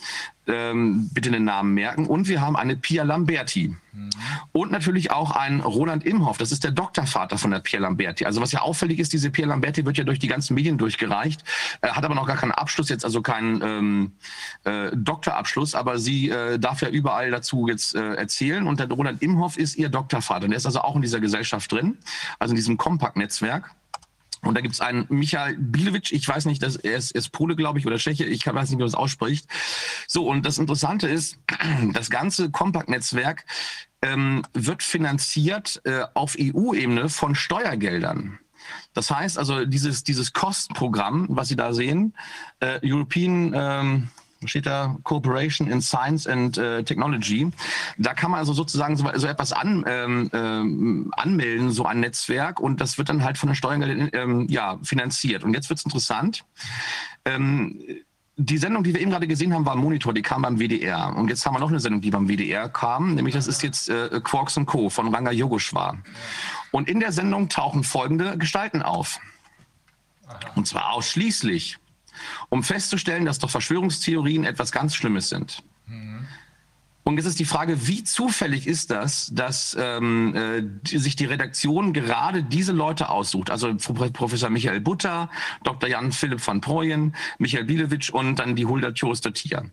ähm, 0.47 1.11
bitte 1.13 1.31
den 1.31 1.45
Namen 1.45 1.75
merken. 1.75 2.07
Und 2.07 2.29
wir 2.29 2.41
haben 2.41 2.57
eine 2.57 2.77
Pia 2.77 3.03
Lamberti. 3.03 3.75
Mhm. 3.93 4.11
Und 4.53 4.71
natürlich 4.71 5.11
auch 5.11 5.33
einen 5.33 5.61
Roland 5.61 6.05
Imhoff, 6.05 6.39
das 6.39 6.53
ist 6.53 6.65
der 6.65 6.71
Doktorvater 6.71 7.39
von 7.39 7.51
der 7.51 7.61
Pia 7.61 7.81
Lamberti. 7.81 8.25
Also 8.25 8.41
was 8.41 8.53
ja 8.53 8.61
auffällig 8.61 8.99
ist, 8.99 9.13
diese 9.13 9.31
Pia 9.31 9.47
Lamberti 9.47 9.85
wird 9.85 9.99
ja 9.99 10.05
durch 10.05 10.19
die 10.19 10.29
ganzen 10.29 10.55
Medien 10.55 10.79
durchgereicht, 10.79 11.43
äh, 11.81 11.89
hat 11.89 12.05
aber 12.05 12.15
noch 12.15 12.27
gar 12.27 12.37
keinen 12.37 12.53
Abschluss 12.53 12.89
jetzt, 12.89 13.05
also 13.05 13.23
keinen 13.23 13.63
ähm, 13.63 14.13
äh, 14.65 14.91
Doktorabschluss, 14.95 15.75
aber 15.75 15.99
sie 15.99 16.31
äh, 16.31 16.59
darf 16.59 16.83
ja 16.83 16.89
überall 16.89 17.31
dazu 17.31 17.69
jetzt 17.69 17.95
äh, 17.95 18.15
erzählen. 18.15 18.67
Und 18.67 18.81
der 18.81 18.89
Roland 18.89 19.23
Imhoff 19.23 19.57
ist 19.59 19.77
ihr 19.77 19.89
Doktorvater. 19.89 20.45
Und 20.45 20.51
der 20.51 20.59
ist 20.59 20.67
also 20.67 20.81
auch 20.81 20.97
in 20.97 21.03
dieser 21.03 21.21
Gesellschaft 21.21 21.71
drin, 21.73 21.99
also 22.39 22.53
in 22.53 22.57
diesem 22.57 22.77
Kompakt-Netzwerk. 22.77 23.71
Und 24.47 24.55
da 24.55 24.61
gibt 24.61 24.75
es 24.75 24.81
einen 24.81 25.07
Michael 25.09 25.57
Bilewitsch, 25.59 26.13
ich 26.13 26.27
weiß 26.27 26.47
nicht, 26.47 26.63
dass 26.63 26.77
er 26.77 26.97
ist, 26.97 27.13
er 27.13 27.19
ist 27.19 27.31
Pole, 27.31 27.57
glaube 27.57 27.79
ich, 27.79 27.87
oder 27.87 27.97
Tscheche, 27.97 28.25
ich 28.25 28.47
weiß 28.47 28.71
nicht, 28.71 28.79
wie 28.79 28.83
man 28.83 28.87
das 28.87 28.95
ausspricht. 28.95 29.47
So, 30.07 30.29
und 30.29 30.47
das 30.47 30.59
Interessante 30.59 31.09
ist, 31.09 31.39
das 31.93 32.11
ganze 32.11 32.51
Kompakt-Netzwerk 32.51 33.45
ähm, 34.03 34.43
wird 34.53 34.83
finanziert 34.83 35.81
äh, 35.85 36.05
auf 36.15 36.37
EU-Ebene 36.39 37.09
von 37.09 37.35
Steuergeldern. 37.35 38.39
Das 38.95 39.11
heißt 39.11 39.39
also, 39.39 39.65
dieses, 39.65 40.05
dieses 40.05 40.33
Kostenprogramm, 40.33 41.27
was 41.31 41.49
Sie 41.49 41.57
da 41.57 41.73
sehen, 41.73 42.15
äh, 42.61 42.81
European 42.83 43.53
ähm, 43.55 44.09
steht 44.47 44.67
da 44.67 44.97
Cooperation 45.03 45.69
in 45.69 45.81
Science 45.81 46.27
and 46.27 46.59
äh, 46.59 46.83
Technology. 46.83 47.51
Da 47.99 48.15
kann 48.15 48.31
man 48.31 48.41
also 48.41 48.53
sozusagen 48.53 48.97
so, 48.97 49.09
so 49.15 49.27
etwas 49.27 49.53
an, 49.53 49.85
ähm, 49.87 50.31
ähm, 50.33 51.13
anmelden, 51.17 51.71
so 51.71 51.85
ein 51.85 52.01
Netzwerk, 52.01 52.61
und 52.61 52.81
das 52.81 52.99
wird 52.99 53.09
dann 53.09 53.25
halt 53.25 53.39
von 53.39 53.49
der 53.49 53.55
Steuergelder 53.55 54.13
ähm, 54.15 54.47
ja, 54.49 54.79
finanziert. 54.83 55.45
Und 55.45 55.55
jetzt 55.55 55.69
wird 55.69 55.79
es 55.79 55.85
interessant. 55.85 56.45
Ähm, 57.25 57.81
die 58.39 58.59
Sendung, 58.59 58.85
die 58.85 58.93
wir 58.93 59.01
eben 59.01 59.11
gerade 59.11 59.27
gesehen 59.27 59.55
haben, 59.55 59.65
war 59.65 59.77
Monitor, 59.77 60.13
die 60.13 60.21
kam 60.23 60.43
beim 60.43 60.59
WDR. 60.59 61.17
Und 61.17 61.29
jetzt 61.29 61.47
haben 61.47 61.55
wir 61.55 61.59
noch 61.59 61.71
eine 61.71 61.81
Sendung, 61.81 62.03
die 62.03 62.11
beim 62.11 62.29
WDR 62.29 62.69
kam, 62.69 63.15
nämlich 63.15 63.35
das 63.35 63.47
ist 63.47 63.63
jetzt 63.63 63.89
äh, 63.89 64.21
Quarks 64.23 64.61
Co. 64.67 64.91
von 64.91 65.15
Ranga 65.15 65.31
Yogeshwar. 65.31 65.97
Und 66.71 66.89
in 66.89 67.01
der 67.01 67.13
Sendung 67.13 67.49
tauchen 67.49 67.83
folgende 67.83 68.37
Gestalten 68.37 68.83
auf. 68.83 69.21
Und 70.55 70.67
zwar 70.67 70.93
ausschließlich, 70.93 71.79
um 72.49 72.63
festzustellen, 72.63 73.25
dass 73.25 73.39
doch 73.39 73.51
Verschwörungstheorien 73.51 74.45
etwas 74.45 74.73
ganz 74.73 74.95
Schlimmes 74.95 75.29
sind. 75.29 75.63
Und 77.07 77.19
jetzt 77.19 77.27
ist 77.27 77.39
die 77.39 77.45
Frage, 77.45 77.87
wie 77.87 78.03
zufällig 78.03 78.67
ist 78.67 78.91
das, 78.91 79.31
dass 79.33 79.77
ähm, 79.79 80.35
äh, 80.35 80.63
die, 80.65 80.99
sich 80.99 81.15
die 81.15 81.27
Redaktion 81.27 81.93
gerade 81.93 82.43
diese 82.43 82.73
Leute 82.73 83.11
aussucht? 83.11 83.49
Also 83.49 83.77
Professor 83.77 84.51
Michael 84.51 84.81
Butter, 84.81 85.31
Dr. 85.63 85.89
Jan 85.89 86.11
Philipp 86.11 86.45
van 86.45 86.61
Proyen, 86.61 87.15
Michael 87.39 87.63
Bielewitsch 87.63 88.11
und 88.11 88.41
dann 88.41 88.57
die 88.57 88.67
Hulda 88.67 88.91
Tjoster-Tier. 88.91 89.71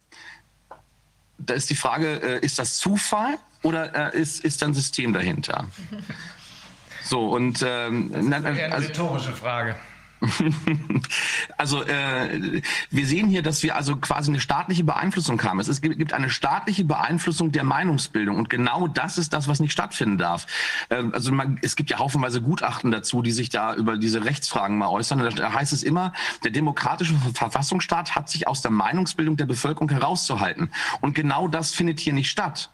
Da 1.39 1.53
ist 1.55 1.71
die 1.71 1.75
Frage, 1.75 2.21
äh, 2.21 2.45
ist 2.45 2.59
das 2.59 2.77
Zufall 2.77 3.39
oder 3.63 4.13
äh, 4.13 4.21
ist, 4.21 4.45
ist 4.45 4.61
da 4.61 4.67
ein 4.67 4.75
System 4.75 5.11
dahinter? 5.11 5.67
So, 7.05 7.27
und 7.27 7.61
ähm, 7.67 8.11
na, 8.29 8.37
also, 8.37 8.47
eine 8.47 8.77
rhetorische 8.77 9.33
Frage. 9.33 9.75
Also 11.57 11.83
äh, 11.83 12.61
wir 12.89 13.05
sehen 13.05 13.27
hier, 13.27 13.41
dass 13.41 13.63
wir 13.63 13.75
also 13.75 13.95
quasi 13.97 14.31
eine 14.31 14.39
staatliche 14.39 14.83
Beeinflussung 14.83 15.41
haben. 15.43 15.59
Es 15.59 15.81
gibt 15.81 16.13
eine 16.13 16.29
staatliche 16.29 16.83
Beeinflussung 16.83 17.51
der 17.51 17.63
Meinungsbildung 17.63 18.37
und 18.37 18.49
genau 18.49 18.87
das 18.87 19.17
ist 19.17 19.33
das, 19.33 19.47
was 19.47 19.59
nicht 19.59 19.71
stattfinden 19.71 20.17
darf. 20.17 20.47
Äh, 20.89 21.03
also 21.11 21.31
man, 21.31 21.59
es 21.61 21.75
gibt 21.75 21.89
ja 21.89 21.99
haufenweise 21.99 22.41
Gutachten 22.41 22.91
dazu, 22.91 23.21
die 23.21 23.31
sich 23.31 23.49
da 23.49 23.75
über 23.75 23.97
diese 23.97 24.25
Rechtsfragen 24.25 24.77
mal 24.77 24.87
äußern. 24.87 25.35
Da 25.35 25.53
heißt 25.53 25.73
es 25.73 25.83
immer, 25.83 26.13
der 26.43 26.51
demokratische 26.51 27.15
Verfassungsstaat 27.33 28.15
hat 28.15 28.29
sich 28.29 28.47
aus 28.47 28.61
der 28.61 28.71
Meinungsbildung 28.71 29.37
der 29.37 29.45
Bevölkerung 29.45 29.89
herauszuhalten. 29.89 30.71
Und 31.01 31.15
genau 31.15 31.47
das 31.47 31.73
findet 31.73 31.99
hier 31.99 32.13
nicht 32.13 32.29
statt. 32.29 32.71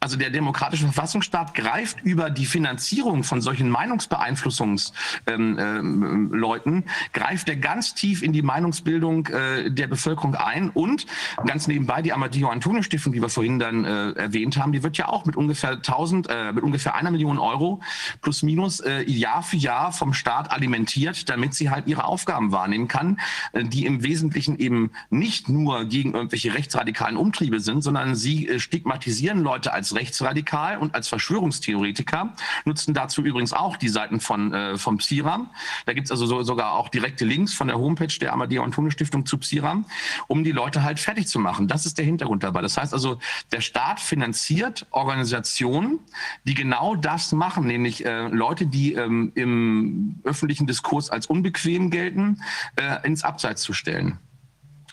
Also 0.00 0.16
der 0.16 0.30
demokratische 0.30 0.84
Verfassungsstaat 0.84 1.54
greift 1.54 2.00
über 2.02 2.30
die 2.30 2.46
Finanzierung 2.46 3.24
von 3.24 3.40
solchen 3.40 3.68
Meinungsbeeinflussungsleuten, 3.68 5.56
ähm, 5.56 5.58
ähm, 5.58 6.84
greift 7.12 7.48
er 7.48 7.56
ganz 7.56 7.94
tief 7.94 8.22
in 8.22 8.32
die 8.32 8.42
Meinungsbildung 8.42 9.26
äh, 9.26 9.72
der 9.72 9.88
Bevölkerung 9.88 10.36
ein 10.36 10.70
und 10.70 11.06
ganz 11.46 11.66
nebenbei 11.66 12.00
die 12.00 12.12
Amadeo 12.12 12.48
Antonio 12.48 12.82
Stiftung, 12.82 13.12
die 13.12 13.20
wir 13.20 13.28
vorhin 13.28 13.58
dann 13.58 13.84
äh, 13.84 14.12
erwähnt 14.12 14.56
haben, 14.56 14.70
die 14.70 14.84
wird 14.84 14.96
ja 14.98 15.08
auch 15.08 15.24
mit 15.24 15.34
ungefähr 15.34 15.70
1000, 15.72 16.28
äh, 16.30 16.52
mit 16.52 16.62
ungefähr 16.62 16.94
einer 16.94 17.10
Million 17.10 17.40
Euro 17.40 17.82
plus 18.22 18.44
minus 18.44 18.78
äh, 18.78 19.02
Jahr 19.02 19.42
für 19.42 19.56
Jahr 19.56 19.92
vom 19.92 20.14
Staat 20.14 20.52
alimentiert, 20.52 21.28
damit 21.28 21.54
sie 21.54 21.70
halt 21.70 21.88
ihre 21.88 22.04
Aufgaben 22.04 22.52
wahrnehmen 22.52 22.86
kann, 22.86 23.18
äh, 23.52 23.64
die 23.64 23.84
im 23.84 24.04
Wesentlichen 24.04 24.60
eben 24.60 24.92
nicht 25.10 25.48
nur 25.48 25.86
gegen 25.86 26.14
irgendwelche 26.14 26.54
rechtsradikalen 26.54 27.16
Umtriebe 27.16 27.58
sind, 27.58 27.82
sondern 27.82 28.14
sie 28.14 28.46
äh, 28.48 28.60
stigmatisieren 28.60 29.42
Leute 29.42 29.72
als 29.72 29.87
als 29.88 29.94
rechtsradikal 29.94 30.78
und 30.78 30.94
als 30.94 31.08
Verschwörungstheoretiker, 31.08 32.34
nutzen 32.64 32.94
dazu 32.94 33.22
übrigens 33.22 33.52
auch 33.52 33.76
die 33.76 33.88
Seiten 33.88 34.20
von, 34.20 34.52
äh, 34.52 34.78
vom 34.78 34.98
Psiram. 34.98 35.50
Da 35.86 35.92
gibt 35.92 36.06
es 36.06 36.10
also 36.10 36.26
so, 36.26 36.42
sogar 36.42 36.72
auch 36.72 36.88
direkte 36.88 37.24
Links 37.24 37.54
von 37.54 37.68
der 37.68 37.78
Homepage 37.78 38.12
der 38.20 38.32
Amadeo 38.32 38.62
Antonio 38.62 38.90
Stiftung 38.90 39.24
zu 39.26 39.38
Psiram, 39.38 39.86
um 40.26 40.44
die 40.44 40.52
Leute 40.52 40.82
halt 40.82 40.98
fertig 40.98 41.28
zu 41.28 41.38
machen. 41.38 41.68
Das 41.68 41.86
ist 41.86 41.98
der 41.98 42.04
Hintergrund 42.04 42.42
dabei. 42.42 42.60
Das 42.60 42.76
heißt 42.76 42.92
also, 42.92 43.18
der 43.52 43.60
Staat 43.60 44.00
finanziert 44.00 44.86
Organisationen, 44.90 46.00
die 46.44 46.54
genau 46.54 46.94
das 46.94 47.32
machen, 47.32 47.66
nämlich 47.66 48.04
äh, 48.04 48.28
Leute, 48.28 48.66
die 48.66 48.94
ähm, 48.94 49.32
im 49.34 50.20
öffentlichen 50.24 50.66
Diskurs 50.66 51.10
als 51.10 51.26
unbequem 51.26 51.90
gelten, 51.90 52.42
äh, 52.76 53.06
ins 53.06 53.24
Abseits 53.24 53.62
zu 53.62 53.72
stellen. 53.72 54.18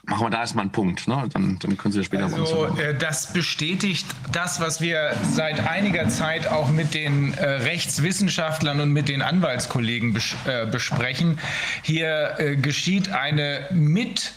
Machen 0.08 0.28
wir 0.28 0.30
da 0.30 0.40
erstmal 0.40 0.64
einen 0.64 0.72
Punkt, 0.72 1.08
ne? 1.08 1.28
dann, 1.34 1.58
dann 1.60 1.78
können 1.78 1.92
Sie 1.92 2.00
ja 2.00 2.06
später 2.06 2.26
also, 2.26 2.68
äh, 2.78 2.96
Das 2.96 3.34
bestätigt 3.34 4.06
das, 4.32 4.60
was 4.60 4.80
wir 4.80 5.16
seit 5.24 5.68
einiger 5.68 6.10
Zeit 6.10 6.48
auch 6.48 6.70
mit 6.70 6.94
den 6.94 7.34
äh, 7.34 7.46
Rechtswissenschaftlern 7.46 8.80
und 8.82 8.92
mit 8.92 9.10
den 9.10 9.24
Anwaltskollegen 9.24 10.14
bes 10.14 10.36
äh, 10.46 10.68
besprechen. 10.68 11.40
Hier 11.82 12.36
äh, 12.38 12.56
geschieht 12.56 13.10
eine 13.10 13.68
mit 13.72 14.34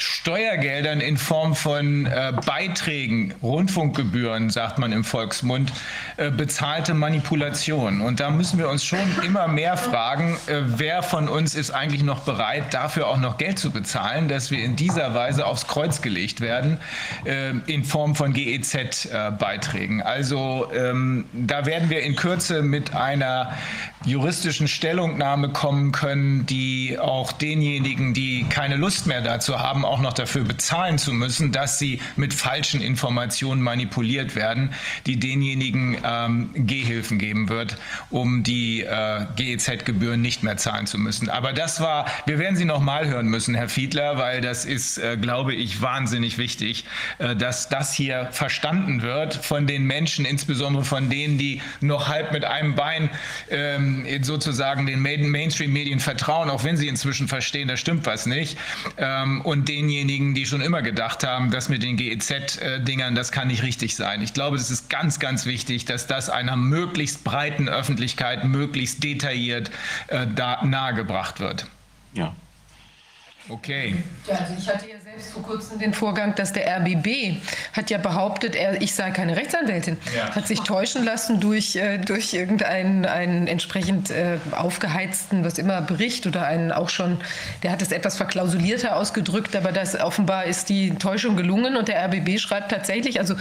Steuergeldern 0.00 1.00
in 1.00 1.18
Form 1.18 1.54
von 1.54 2.06
äh, 2.06 2.32
Beiträgen, 2.46 3.34
Rundfunkgebühren, 3.42 4.48
sagt 4.48 4.78
man 4.78 4.92
im 4.92 5.04
Volksmund, 5.04 5.72
äh, 6.16 6.30
bezahlte 6.30 6.94
Manipulation. 6.94 8.00
Und 8.00 8.18
da 8.18 8.30
müssen 8.30 8.58
wir 8.58 8.70
uns 8.70 8.82
schon 8.82 8.98
immer 9.22 9.46
mehr 9.46 9.76
fragen, 9.76 10.38
äh, 10.46 10.62
wer 10.64 11.02
von 11.02 11.28
uns 11.28 11.54
ist 11.54 11.70
eigentlich 11.70 12.02
noch 12.02 12.20
bereit, 12.20 12.72
dafür 12.72 13.08
auch 13.08 13.18
noch 13.18 13.36
Geld 13.36 13.58
zu 13.58 13.70
bezahlen, 13.70 14.28
dass 14.28 14.50
wir 14.50 14.64
in 14.64 14.74
dieser 14.74 15.12
Weise 15.12 15.44
aufs 15.44 15.66
Kreuz 15.66 16.00
gelegt 16.00 16.40
werden, 16.40 16.78
äh, 17.26 17.50
in 17.66 17.84
Form 17.84 18.14
von 18.14 18.32
GEZ-Beiträgen. 18.32 20.00
Also 20.00 20.70
ähm, 20.74 21.26
da 21.34 21.66
werden 21.66 21.90
wir 21.90 22.00
in 22.02 22.16
Kürze 22.16 22.62
mit 22.62 22.94
einer 22.94 23.52
juristischen 24.06 24.66
Stellungnahme 24.66 25.50
kommen 25.50 25.92
können, 25.92 26.46
die 26.46 26.98
auch 26.98 27.32
denjenigen, 27.32 28.14
die 28.14 28.46
keine 28.48 28.76
Lust 28.76 29.06
mehr 29.06 29.20
dazu 29.20 29.60
haben, 29.60 29.84
auch 29.90 30.00
noch 30.00 30.12
dafür 30.12 30.44
bezahlen 30.44 30.98
zu 30.98 31.12
müssen, 31.12 31.52
dass 31.52 31.78
sie 31.78 32.00
mit 32.16 32.32
falschen 32.32 32.80
Informationen 32.80 33.60
manipuliert 33.60 34.36
werden, 34.36 34.70
die 35.06 35.18
denjenigen 35.18 35.98
ähm, 36.04 36.50
Gehhilfen 36.54 37.18
geben 37.18 37.48
wird, 37.48 37.76
um 38.08 38.42
die 38.42 38.82
äh, 38.82 39.26
GEZ-Gebühren 39.36 40.20
nicht 40.20 40.42
mehr 40.42 40.56
zahlen 40.56 40.86
zu 40.86 40.96
müssen. 40.96 41.28
Aber 41.28 41.52
das 41.52 41.80
war, 41.80 42.06
wir 42.26 42.38
werden 42.38 42.56
Sie 42.56 42.64
noch 42.64 42.80
mal 42.80 43.08
hören 43.08 43.26
müssen, 43.26 43.54
Herr 43.54 43.68
Fiedler, 43.68 44.16
weil 44.16 44.40
das 44.40 44.64
ist, 44.64 44.98
äh, 44.98 45.16
glaube 45.16 45.54
ich, 45.54 45.82
wahnsinnig 45.82 46.38
wichtig, 46.38 46.84
äh, 47.18 47.34
dass 47.34 47.68
das 47.68 47.92
hier 47.92 48.28
verstanden 48.30 49.02
wird 49.02 49.34
von 49.34 49.66
den 49.66 49.84
Menschen, 49.84 50.24
insbesondere 50.24 50.84
von 50.84 51.10
denen, 51.10 51.36
die 51.36 51.62
noch 51.80 52.08
halb 52.08 52.32
mit 52.32 52.44
einem 52.44 52.76
Bein 52.76 53.10
ähm, 53.50 54.06
sozusagen 54.22 54.86
den 54.86 55.00
Mainstream-Medien 55.00 55.98
vertrauen, 55.98 56.48
auch 56.48 56.62
wenn 56.62 56.76
sie 56.76 56.86
inzwischen 56.86 57.26
verstehen, 57.26 57.66
da 57.66 57.76
stimmt 57.76 58.06
was 58.06 58.26
nicht. 58.26 58.56
Ähm, 58.96 59.40
und 59.40 59.68
den 59.68 59.79
denjenigen, 59.80 60.34
die 60.34 60.44
schon 60.44 60.60
immer 60.60 60.82
gedacht 60.82 61.24
haben, 61.24 61.50
das 61.50 61.68
mit 61.68 61.82
den 61.82 61.96
GEZ-Dingern, 61.96 63.14
das 63.14 63.32
kann 63.32 63.48
nicht 63.48 63.62
richtig 63.62 63.96
sein. 63.96 64.20
Ich 64.20 64.34
glaube, 64.34 64.56
es 64.56 64.70
ist 64.70 64.90
ganz, 64.90 65.18
ganz 65.18 65.46
wichtig, 65.46 65.86
dass 65.86 66.06
das 66.06 66.28
einer 66.28 66.56
möglichst 66.56 67.24
breiten 67.24 67.68
Öffentlichkeit 67.68 68.44
möglichst 68.44 69.02
detailliert 69.02 69.70
äh, 70.08 70.26
da 70.34 70.62
nahegebracht 70.64 71.40
wird. 71.40 71.66
Ja. 72.12 72.34
Okay. 73.48 73.96
Ja, 74.28 74.36
also 74.36 74.54
ich 74.58 74.68
hatte 74.68 74.88
ja 74.88 74.96
selbst 75.10 75.32
vor 75.32 75.42
kurzem 75.42 75.78
den 75.78 75.92
Vorgang, 75.92 76.34
dass 76.36 76.52
der 76.52 76.68
RBB 76.78 77.36
hat 77.72 77.90
ja 77.90 77.98
behauptet, 77.98 78.54
er, 78.54 78.80
ich 78.80 78.94
sei 78.94 79.10
keine 79.10 79.36
Rechtsanwältin, 79.36 79.96
ja. 80.16 80.34
hat 80.34 80.46
sich 80.46 80.60
täuschen 80.60 81.04
lassen 81.04 81.40
durch, 81.40 81.74
äh, 81.74 81.98
durch 81.98 82.32
irgendeinen 82.32 83.06
einen 83.06 83.48
entsprechend 83.48 84.10
äh, 84.10 84.38
aufgeheizten, 84.52 85.44
was 85.44 85.58
immer, 85.58 85.80
Bericht 85.80 86.26
oder 86.26 86.46
einen 86.46 86.70
auch 86.70 86.90
schon, 86.90 87.18
der 87.62 87.72
hat 87.72 87.82
es 87.82 87.90
etwas 87.90 88.16
verklausulierter 88.16 88.94
ausgedrückt, 88.94 89.56
aber 89.56 89.72
das 89.72 90.00
offenbar 90.00 90.44
ist 90.44 90.68
die 90.68 90.90
Täuschung 90.94 91.36
gelungen 91.36 91.76
und 91.76 91.88
der 91.88 92.04
RBB 92.04 92.38
schreibt 92.38 92.70
tatsächlich, 92.70 93.18
also 93.18 93.34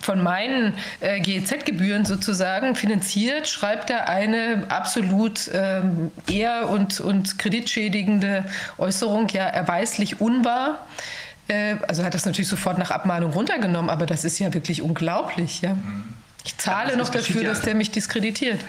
von 0.00 0.22
meinen 0.22 0.74
äh, 1.00 1.20
GEZ-Gebühren 1.20 2.06
sozusagen 2.06 2.74
finanziert, 2.76 3.46
schreibt 3.46 3.90
er 3.90 4.08
eine 4.08 4.64
absolut 4.68 5.50
ähm, 5.52 6.10
ehr- 6.28 6.68
und, 6.70 7.00
und 7.00 7.38
kreditschädigende 7.38 8.44
Äußerung, 8.78 9.28
ja, 9.28 9.44
erweislich 9.44 10.20
unwahr. 10.20 10.86
Äh, 11.50 11.76
also 11.88 12.04
hat 12.04 12.14
das 12.14 12.24
natürlich 12.26 12.48
sofort 12.48 12.78
nach 12.78 12.90
Abmahnung 12.90 13.32
runtergenommen, 13.32 13.90
aber 13.90 14.06
das 14.06 14.24
ist 14.24 14.38
ja 14.38 14.54
wirklich 14.54 14.82
unglaublich. 14.82 15.60
Ja? 15.62 15.76
Ich 16.44 16.56
zahle 16.58 16.92
ja, 16.92 16.96
noch 16.96 17.08
dafür, 17.08 17.42
dass 17.42 17.62
der 17.62 17.74
mich 17.74 17.90
diskreditiert 17.90 18.60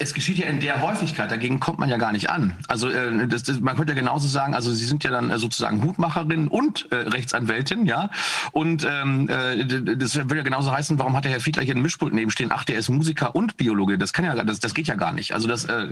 es 0.00 0.14
geschieht 0.14 0.38
ja 0.38 0.46
in 0.46 0.60
der 0.60 0.80
Häufigkeit, 0.80 1.30
dagegen 1.30 1.60
kommt 1.60 1.78
man 1.78 1.90
ja 1.90 1.98
gar 1.98 2.10
nicht 2.10 2.30
an. 2.30 2.56
Also 2.68 2.88
äh, 2.88 3.28
das, 3.28 3.42
das, 3.42 3.60
man 3.60 3.76
könnte 3.76 3.92
ja 3.92 3.98
genauso 3.98 4.28
sagen, 4.28 4.54
also 4.54 4.72
Sie 4.72 4.86
sind 4.86 5.04
ja 5.04 5.10
dann 5.10 5.30
äh, 5.30 5.38
sozusagen 5.38 5.84
Hutmacherin 5.84 6.48
und 6.48 6.90
äh, 6.90 6.96
Rechtsanwältin, 6.96 7.84
ja. 7.84 8.08
Und 8.52 8.86
ähm, 8.88 9.28
äh, 9.28 9.96
das 9.96 10.16
würde 10.16 10.38
ja 10.38 10.42
genauso 10.42 10.72
heißen, 10.72 10.98
warum 10.98 11.14
hat 11.14 11.24
der 11.24 11.32
Herr 11.32 11.40
Fiedler 11.40 11.62
hier 11.62 11.74
einen 11.74 11.82
Mischpult 11.82 12.14
nebenstehen? 12.14 12.50
Ach, 12.50 12.64
der 12.64 12.78
ist 12.78 12.88
Musiker 12.88 13.34
und 13.34 13.58
Biologe. 13.58 13.98
Das 13.98 14.14
kann 14.14 14.24
ja, 14.24 14.42
das, 14.42 14.58
das 14.58 14.72
geht 14.72 14.86
ja 14.86 14.94
gar 14.94 15.12
nicht. 15.12 15.34
Also 15.34 15.46
das, 15.46 15.66
äh, 15.66 15.88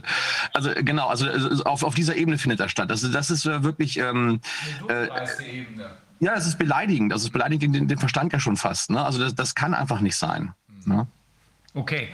also 0.55 0.71
genau, 0.75 1.09
also 1.09 1.27
auf, 1.65 1.83
auf 1.83 1.95
dieser 1.95 2.17
Ebene 2.17 2.39
findet 2.39 2.61
das 2.61 2.71
statt. 2.71 2.91
Das, 2.91 3.09
das 3.11 3.31
ist 3.31 3.45
äh, 3.45 3.63
wirklich. 3.63 3.99
Ähm, 3.99 4.41
äh, 4.89 5.09
Ebene. 5.45 5.91
Ja, 6.21 6.35
es 6.35 6.47
ist 6.47 6.59
beleidigend. 6.59 7.13
Also 7.13 7.27
es 7.27 7.33
beleidigt 7.33 7.63
den, 7.63 7.89
den 7.89 7.99
Verstand 7.99 8.33
ja 8.33 8.41
schon 8.41 8.57
fast. 8.57 8.91
Ne? 8.91 9.05
Also 9.05 9.19
das, 9.19 9.35
das 9.35 9.55
kann 9.55 9.75
einfach 9.75 10.01
nicht 10.01 10.17
sein. 10.17 10.53
Mhm. 10.85 10.95
Ne? 10.95 11.07
Okay. 11.75 12.09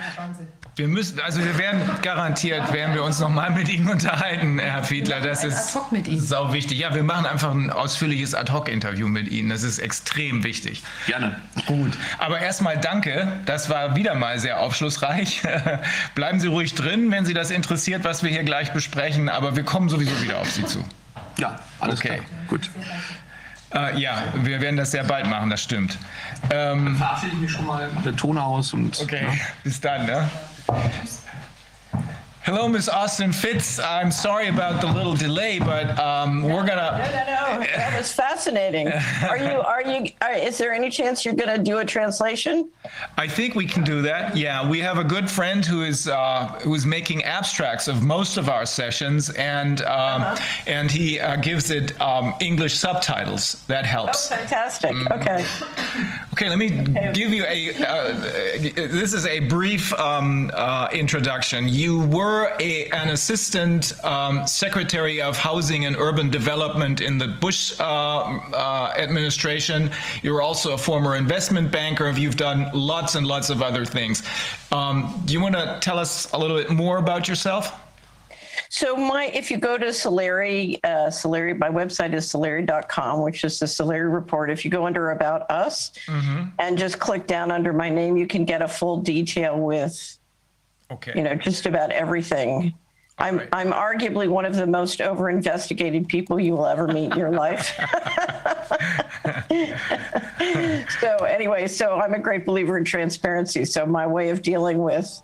Wir 0.76 0.88
müssen, 0.88 1.20
also 1.20 1.42
wir 1.42 1.56
werden 1.56 1.80
garantiert, 2.02 2.72
werden 2.72 2.94
wir 2.94 3.04
uns 3.04 3.20
noch 3.20 3.28
mal 3.28 3.50
mit 3.50 3.68
Ihnen 3.68 3.88
unterhalten, 3.88 4.58
Herr 4.58 4.82
Fiedler. 4.82 5.20
Das 5.20 5.44
ist 5.44 5.72
sau 6.18 6.52
wichtig. 6.52 6.78
Ja, 6.78 6.94
wir 6.94 7.04
machen 7.04 7.24
einfach 7.24 7.52
ein 7.52 7.70
ausführliches 7.70 8.34
Ad-Hoc-Interview 8.34 9.06
mit 9.06 9.28
Ihnen. 9.28 9.50
Das 9.50 9.62
ist 9.62 9.78
extrem 9.78 10.42
wichtig. 10.42 10.82
Gerne. 11.06 11.40
Gut. 11.66 11.96
Aber 12.18 12.40
erstmal 12.40 12.78
danke. 12.78 13.40
Das 13.46 13.70
war 13.70 13.94
wieder 13.94 14.16
mal 14.16 14.40
sehr 14.40 14.58
aufschlussreich. 14.60 15.42
Bleiben 16.16 16.40
Sie 16.40 16.48
ruhig 16.48 16.74
drin, 16.74 17.12
wenn 17.12 17.24
Sie 17.24 17.34
das 17.34 17.52
interessiert, 17.52 18.02
was 18.02 18.24
wir 18.24 18.30
hier 18.30 18.42
gleich 18.42 18.72
besprechen. 18.72 19.28
Aber 19.28 19.54
wir 19.54 19.62
kommen 19.62 19.88
sowieso 19.88 20.20
wieder 20.20 20.38
auf 20.40 20.50
Sie 20.50 20.66
zu. 20.66 20.84
Ja, 21.38 21.60
alles 21.78 22.00
okay. 22.00 22.16
klar. 22.16 22.20
Gut. 22.48 22.70
Äh, 23.74 23.98
ja, 23.98 24.22
wir 24.34 24.60
werden 24.60 24.76
das 24.76 24.92
sehr 24.92 25.04
bald 25.04 25.26
machen, 25.26 25.50
das 25.50 25.62
stimmt. 25.62 25.98
Ähm, 26.50 26.96
Verabschiede 26.96 27.32
ich 27.32 27.40
mich 27.40 27.50
schon 27.50 27.66
mal. 27.66 27.90
Der 28.04 28.14
Ton 28.14 28.38
aus 28.38 28.72
und. 28.72 29.00
Okay, 29.00 29.24
ja. 29.24 29.32
bis 29.64 29.80
dann, 29.80 30.06
ne? 30.06 30.30
Hello, 32.44 32.68
Miss 32.68 32.90
Austin 32.90 33.32
Fitz. 33.32 33.78
I'm 33.78 34.10
sorry 34.10 34.48
about 34.48 34.82
the 34.82 34.86
little 34.86 35.14
delay, 35.14 35.58
but 35.58 35.98
um, 35.98 36.42
we're 36.42 36.66
gonna. 36.66 36.98
No, 36.98 37.58
no, 37.58 37.58
no. 37.58 37.66
That 37.74 37.96
was 37.96 38.12
fascinating. 38.12 38.88
Are 39.26 39.38
you? 39.38 39.62
Are 39.62 39.82
you? 39.82 40.10
Are, 40.20 40.34
is 40.34 40.58
there 40.58 40.74
any 40.74 40.90
chance 40.90 41.24
you're 41.24 41.32
going 41.32 41.56
to 41.56 41.62
do 41.62 41.78
a 41.78 41.86
translation? 41.86 42.68
I 43.16 43.26
think 43.28 43.54
we 43.54 43.64
can 43.64 43.82
do 43.82 44.02
that. 44.02 44.36
Yeah, 44.36 44.68
we 44.68 44.78
have 44.80 44.98
a 44.98 45.04
good 45.04 45.30
friend 45.30 45.64
who 45.64 45.84
is 45.84 46.06
uh, 46.06 46.48
who's 46.62 46.84
making 46.84 47.24
abstracts 47.24 47.88
of 47.88 48.02
most 48.02 48.36
of 48.36 48.50
our 48.50 48.66
sessions, 48.66 49.30
and 49.30 49.80
um, 49.80 50.20
uh-huh. 50.20 50.36
and 50.66 50.90
he 50.90 51.20
uh, 51.20 51.36
gives 51.36 51.70
it 51.70 51.98
um, 51.98 52.34
English 52.40 52.74
subtitles. 52.74 53.64
That 53.68 53.86
helps. 53.86 54.30
Oh, 54.30 54.36
fantastic. 54.36 54.90
Mm. 54.90 55.18
Okay. 55.18 55.46
Okay, 56.34 56.48
let 56.50 56.58
me 56.58 56.68
give 57.14 57.32
you 57.32 57.46
a. 57.46 57.74
Uh, 57.76 58.12
this 58.74 59.14
is 59.14 59.24
a 59.24 59.40
brief 59.40 59.94
um, 59.94 60.50
uh, 60.52 60.88
introduction. 60.92 61.68
You 61.68 62.00
were 62.08 62.33
were 62.34 62.52
a, 62.58 62.86
an 62.90 63.10
assistant 63.10 63.92
um, 64.04 64.46
secretary 64.46 65.22
of 65.22 65.36
housing 65.36 65.84
and 65.84 65.96
urban 65.96 66.30
development 66.30 67.00
in 67.00 67.16
the 67.16 67.28
Bush 67.28 67.78
uh, 67.78 67.84
uh, 67.84 68.92
administration. 68.96 69.90
You're 70.22 70.42
also 70.42 70.72
a 70.72 70.78
former 70.78 71.14
investment 71.16 71.70
banker. 71.70 72.10
You've 72.10 72.36
done 72.36 72.70
lots 72.74 73.14
and 73.14 73.26
lots 73.26 73.50
of 73.50 73.62
other 73.62 73.84
things. 73.84 74.22
Um, 74.72 75.22
do 75.24 75.32
you 75.32 75.40
want 75.40 75.54
to 75.54 75.78
tell 75.80 75.98
us 75.98 76.30
a 76.32 76.38
little 76.38 76.56
bit 76.56 76.70
more 76.70 76.98
about 76.98 77.28
yourself? 77.28 77.72
So 78.68 78.96
my, 78.96 79.26
if 79.26 79.52
you 79.52 79.58
go 79.58 79.78
to 79.78 79.86
Solari, 79.86 80.80
uh, 80.82 81.08
Solari, 81.08 81.56
my 81.56 81.68
website 81.68 82.12
is 82.12 82.26
solari.com, 82.26 83.22
which 83.22 83.44
is 83.44 83.60
the 83.60 83.66
Solari 83.66 84.12
report. 84.12 84.50
If 84.50 84.64
you 84.64 84.70
go 84.70 84.84
under 84.84 85.12
about 85.12 85.48
us 85.48 85.92
mm-hmm. 86.06 86.48
and 86.58 86.76
just 86.76 86.98
click 86.98 87.28
down 87.28 87.52
under 87.52 87.72
my 87.72 87.88
name, 87.88 88.16
you 88.16 88.26
can 88.26 88.44
get 88.44 88.62
a 88.62 88.68
full 88.68 88.96
detail 88.96 89.60
with 89.60 90.18
Okay. 90.94 91.12
You 91.14 91.22
know, 91.22 91.34
just 91.34 91.66
about 91.66 91.90
everything. 91.90 92.74
I'm 93.18 93.38
right. 93.38 93.48
I'm 93.52 93.72
arguably 93.72 94.28
one 94.28 94.44
of 94.44 94.56
the 94.56 94.66
most 94.66 95.00
over 95.00 95.30
investigated 95.30 96.08
people 96.08 96.40
you 96.40 96.52
will 96.52 96.66
ever 96.66 96.88
meet 96.88 97.12
in 97.12 97.18
your 97.18 97.30
life. 97.30 97.78
so 101.00 101.16
anyway, 101.24 101.68
so 101.68 102.00
I'm 102.00 102.14
a 102.14 102.18
great 102.18 102.44
believer 102.44 102.76
in 102.76 102.84
transparency. 102.84 103.64
So 103.64 103.86
my 103.86 104.04
way 104.06 104.30
of 104.30 104.42
dealing 104.42 104.78
with 104.78 105.22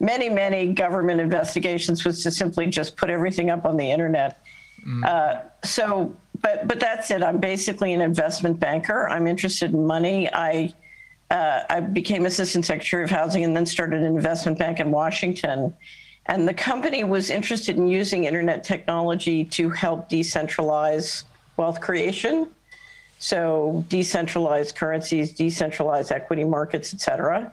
many, 0.00 0.28
many 0.28 0.72
government 0.72 1.20
investigations 1.20 2.04
was 2.04 2.22
to 2.24 2.32
simply 2.32 2.66
just 2.66 2.96
put 2.96 3.10
everything 3.10 3.48
up 3.48 3.64
on 3.64 3.76
the 3.76 3.88
internet. 3.88 4.42
Mm. 4.84 5.04
Uh, 5.04 5.42
so, 5.62 6.16
but 6.40 6.66
but 6.66 6.80
that's 6.80 7.12
it. 7.12 7.22
I'm 7.22 7.38
basically 7.38 7.92
an 7.92 8.00
investment 8.00 8.58
banker. 8.58 9.08
I'm 9.08 9.28
interested 9.28 9.72
in 9.72 9.86
money. 9.86 10.28
I 10.32 10.74
uh, 11.30 11.62
I 11.70 11.80
became 11.80 12.26
assistant 12.26 12.66
secretary 12.66 13.04
of 13.04 13.10
housing 13.10 13.44
and 13.44 13.56
then 13.56 13.66
started 13.66 14.00
an 14.00 14.06
investment 14.06 14.58
bank 14.58 14.80
in 14.80 14.90
Washington. 14.90 15.74
And 16.26 16.46
the 16.46 16.54
company 16.54 17.04
was 17.04 17.30
interested 17.30 17.76
in 17.76 17.88
using 17.88 18.24
internet 18.24 18.62
technology 18.64 19.44
to 19.46 19.70
help 19.70 20.10
decentralize 20.10 21.24
wealth 21.56 21.80
creation. 21.80 22.50
So 23.18 23.84
decentralized 23.88 24.76
currencies, 24.76 25.32
decentralized 25.32 26.10
equity 26.12 26.44
markets, 26.44 26.94
et 26.94 27.00
cetera. 27.00 27.52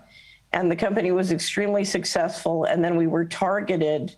And 0.54 0.72
the 0.72 0.76
company 0.76 1.12
was 1.12 1.32
extremely 1.32 1.84
successful. 1.84 2.66
And 2.66 2.84
then 2.84 2.96
we 2.96 3.08
were 3.08 3.26
targeted 3.26 4.16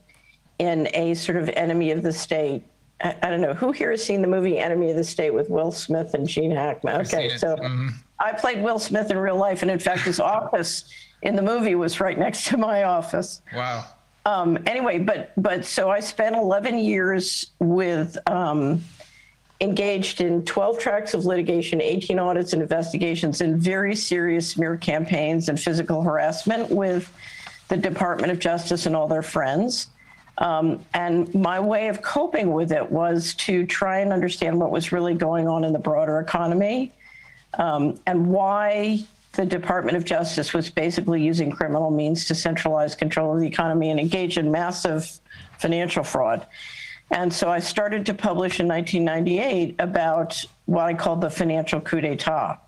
in 0.59 0.87
a 0.93 1.13
sort 1.15 1.37
of 1.37 1.49
enemy 1.49 1.91
of 1.91 2.03
the 2.03 2.13
state. 2.13 2.63
I, 3.01 3.15
I 3.21 3.29
don't 3.29 3.41
know 3.41 3.53
who 3.53 3.71
here 3.71 3.91
has 3.91 4.03
seen 4.03 4.21
the 4.21 4.27
movie 4.27 4.57
Enemy 4.57 4.91
of 4.91 4.97
the 4.97 5.03
State 5.03 5.33
with 5.33 5.49
Will 5.49 5.71
Smith 5.71 6.13
and 6.13 6.27
Gene 6.27 6.51
Hackman. 6.51 7.01
Okay, 7.01 7.37
so 7.37 7.55
mm-hmm. 7.55 7.89
I 8.19 8.33
played 8.33 8.61
Will 8.61 8.79
Smith 8.79 9.11
in 9.11 9.17
real 9.17 9.37
life, 9.37 9.61
and 9.61 9.71
in 9.71 9.79
fact, 9.79 10.01
his 10.01 10.19
office 10.19 10.85
in 11.21 11.35
the 11.35 11.41
movie 11.41 11.75
was 11.75 11.99
right 11.99 12.17
next 12.17 12.47
to 12.47 12.57
my 12.57 12.83
office. 12.83 13.41
Wow. 13.53 13.85
Um, 14.25 14.59
anyway, 14.65 14.99
but 14.99 15.31
but 15.37 15.65
so 15.65 15.89
I 15.89 16.01
spent 16.01 16.35
11 16.35 16.77
years 16.77 17.51
with 17.59 18.17
um, 18.29 18.83
engaged 19.61 20.21
in 20.21 20.43
12 20.45 20.79
tracks 20.79 21.13
of 21.13 21.25
litigation, 21.25 21.81
18 21.81 22.19
audits 22.19 22.53
and 22.53 22.61
investigations, 22.61 23.41
and 23.41 23.57
very 23.57 23.95
serious 23.95 24.49
smear 24.49 24.77
campaigns 24.77 25.49
and 25.49 25.59
physical 25.59 26.01
harassment 26.01 26.69
with 26.69 27.11
the 27.69 27.77
Department 27.77 28.31
of 28.31 28.39
Justice 28.39 28.85
and 28.85 28.95
all 28.95 29.07
their 29.07 29.23
friends. 29.23 29.87
Um, 30.39 30.85
and 30.93 31.33
my 31.35 31.59
way 31.59 31.89
of 31.89 32.01
coping 32.01 32.53
with 32.53 32.71
it 32.71 32.89
was 32.89 33.33
to 33.35 33.65
try 33.65 33.99
and 33.99 34.13
understand 34.13 34.57
what 34.57 34.71
was 34.71 34.91
really 34.91 35.13
going 35.13 35.47
on 35.47 35.65
in 35.65 35.73
the 35.73 35.79
broader 35.79 36.19
economy 36.19 36.93
um, 37.55 37.99
and 38.07 38.27
why 38.27 39.03
the 39.33 39.45
Department 39.45 39.97
of 39.97 40.05
Justice 40.05 40.53
was 40.53 40.69
basically 40.69 41.21
using 41.21 41.51
criminal 41.51 41.91
means 41.91 42.25
to 42.25 42.35
centralize 42.35 42.95
control 42.95 43.33
of 43.33 43.41
the 43.41 43.47
economy 43.47 43.89
and 43.91 43.99
engage 43.99 44.37
in 44.37 44.49
massive 44.49 45.19
financial 45.59 46.03
fraud. 46.03 46.47
And 47.11 47.33
so 47.33 47.49
I 47.49 47.59
started 47.59 48.05
to 48.05 48.13
publish 48.13 48.59
in 48.59 48.67
1998 48.67 49.75
about 49.79 50.43
what 50.65 50.85
I 50.85 50.93
called 50.93 51.21
the 51.21 51.29
financial 51.29 51.81
coup 51.81 52.01
d'etat. 52.01 52.59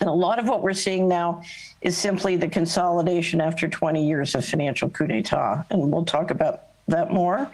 And 0.00 0.08
a 0.08 0.12
lot 0.12 0.38
of 0.38 0.48
what 0.48 0.62
we're 0.62 0.74
seeing 0.74 1.08
now 1.08 1.42
is 1.80 1.96
simply 1.96 2.36
the 2.36 2.48
consolidation 2.48 3.40
after 3.40 3.68
20 3.68 4.06
years 4.06 4.34
of 4.34 4.44
financial 4.44 4.88
coup 4.90 5.06
d'etat. 5.06 5.64
And 5.70 5.92
we'll 5.92 6.04
talk 6.04 6.30
about 6.30 6.65
that 6.88 7.10
more. 7.10 7.50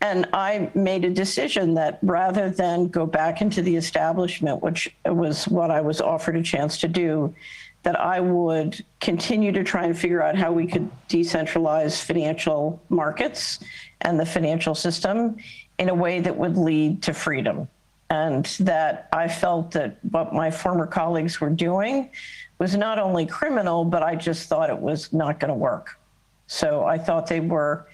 And 0.00 0.26
I 0.32 0.70
made 0.74 1.04
a 1.04 1.10
decision 1.10 1.74
that 1.74 1.98
rather 2.02 2.50
than 2.50 2.88
go 2.88 3.04
back 3.04 3.42
into 3.42 3.62
the 3.62 3.74
establishment, 3.74 4.62
which 4.62 4.94
was 5.04 5.48
what 5.48 5.70
I 5.70 5.80
was 5.80 6.00
offered 6.00 6.36
a 6.36 6.42
chance 6.42 6.78
to 6.78 6.88
do, 6.88 7.34
that 7.82 7.98
I 7.98 8.20
would 8.20 8.84
continue 9.00 9.50
to 9.52 9.64
try 9.64 9.86
and 9.86 9.98
figure 9.98 10.22
out 10.22 10.36
how 10.36 10.52
we 10.52 10.66
could 10.66 10.90
decentralize 11.08 12.02
financial 12.02 12.80
markets 12.88 13.60
and 14.02 14.18
the 14.18 14.26
financial 14.26 14.74
system 14.74 15.36
in 15.78 15.88
a 15.88 15.94
way 15.94 16.20
that 16.20 16.36
would 16.36 16.56
lead 16.56 17.02
to 17.02 17.12
freedom. 17.12 17.68
And 18.10 18.44
that 18.60 19.08
I 19.12 19.28
felt 19.28 19.72
that 19.72 19.98
what 20.10 20.32
my 20.32 20.50
former 20.50 20.86
colleagues 20.86 21.40
were 21.40 21.50
doing 21.50 22.10
was 22.58 22.74
not 22.74 22.98
only 22.98 23.26
criminal, 23.26 23.84
but 23.84 24.02
I 24.02 24.14
just 24.14 24.48
thought 24.48 24.70
it 24.70 24.78
was 24.78 25.12
not 25.12 25.40
going 25.40 25.50
to 25.50 25.54
work. 25.54 25.98
So 26.46 26.84
I 26.84 26.98
thought 26.98 27.26
they 27.26 27.40
were 27.40 27.86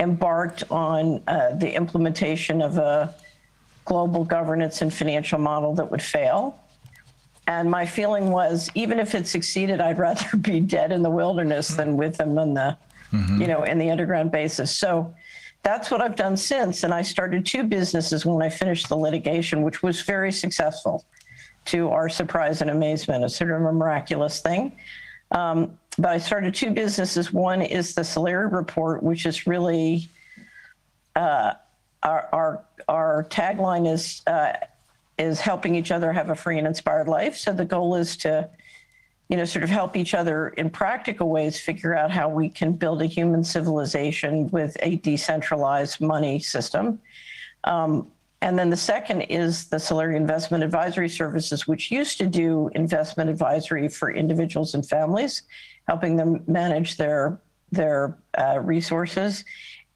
embarked 0.00 0.64
on 0.70 1.22
uh, 1.28 1.54
the 1.54 1.72
implementation 1.72 2.60
of 2.62 2.78
a 2.78 3.14
global 3.84 4.24
governance 4.24 4.82
and 4.82 4.92
financial 4.92 5.38
model 5.38 5.74
that 5.74 5.90
would 5.90 6.02
fail. 6.02 6.58
And 7.46 7.70
my 7.70 7.84
feeling 7.84 8.30
was, 8.30 8.70
even 8.74 8.98
if 8.98 9.14
it 9.14 9.26
succeeded, 9.26 9.80
I'd 9.80 9.98
rather 9.98 10.36
be 10.40 10.60
dead 10.60 10.90
in 10.90 11.02
the 11.02 11.10
wilderness 11.10 11.68
than 11.68 11.96
with 11.96 12.16
them 12.16 12.38
in 12.38 12.54
the, 12.54 12.76
mm-hmm. 13.12 13.40
you 13.40 13.46
know, 13.46 13.64
in 13.64 13.78
the 13.78 13.90
underground 13.90 14.32
basis. 14.32 14.74
So 14.74 15.14
that's 15.62 15.90
what 15.90 16.00
I've 16.00 16.16
done 16.16 16.36
since. 16.36 16.84
And 16.84 16.94
I 16.94 17.02
started 17.02 17.44
two 17.44 17.64
businesses 17.64 18.24
when 18.24 18.42
I 18.42 18.48
finished 18.48 18.88
the 18.88 18.96
litigation, 18.96 19.62
which 19.62 19.82
was 19.82 20.00
very 20.00 20.32
successful 20.32 21.04
to 21.66 21.90
our 21.90 22.08
surprise 22.08 22.62
and 22.62 22.70
amazement. 22.70 23.24
It's 23.24 23.36
sort 23.36 23.50
of 23.50 23.60
a 23.60 23.72
miraculous 23.72 24.40
thing. 24.40 24.76
Um, 25.32 25.78
but 25.98 26.10
I 26.10 26.18
started 26.18 26.54
two 26.54 26.70
businesses. 26.70 27.32
One 27.32 27.62
is 27.62 27.94
the 27.94 28.02
Solari 28.02 28.50
Report, 28.50 29.02
which 29.02 29.26
is 29.26 29.46
really 29.46 30.10
uh, 31.16 31.54
our, 32.02 32.28
our 32.32 32.64
our 32.88 33.26
tagline 33.30 33.92
is 33.92 34.22
uh, 34.26 34.52
is 35.18 35.40
helping 35.40 35.74
each 35.74 35.90
other 35.90 36.12
have 36.12 36.30
a 36.30 36.34
free 36.34 36.58
and 36.58 36.66
inspired 36.66 37.08
life. 37.08 37.36
So 37.36 37.52
the 37.52 37.64
goal 37.64 37.94
is 37.94 38.16
to, 38.18 38.48
you 39.28 39.36
know, 39.36 39.44
sort 39.44 39.62
of 39.62 39.68
help 39.68 39.96
each 39.96 40.14
other 40.14 40.48
in 40.48 40.70
practical 40.70 41.28
ways 41.28 41.60
figure 41.60 41.94
out 41.94 42.10
how 42.10 42.28
we 42.28 42.48
can 42.48 42.72
build 42.72 43.02
a 43.02 43.06
human 43.06 43.44
civilization 43.44 44.48
with 44.50 44.76
a 44.80 44.96
decentralized 44.96 46.00
money 46.00 46.38
system. 46.38 47.00
Um, 47.64 48.10
and 48.40 48.58
then 48.58 48.70
the 48.70 48.76
second 48.76 49.22
is 49.22 49.66
the 49.66 49.76
Solari 49.76 50.16
Investment 50.16 50.64
Advisory 50.64 51.10
Services, 51.10 51.68
which 51.68 51.90
used 51.90 52.16
to 52.18 52.26
do 52.26 52.70
investment 52.74 53.28
advisory 53.28 53.88
for 53.88 54.10
individuals 54.10 54.72
and 54.72 54.88
families 54.88 55.42
helping 55.90 56.14
them 56.14 56.40
manage 56.46 56.96
their 56.96 57.40
their 57.72 58.16
uh, 58.38 58.60
resources. 58.60 59.44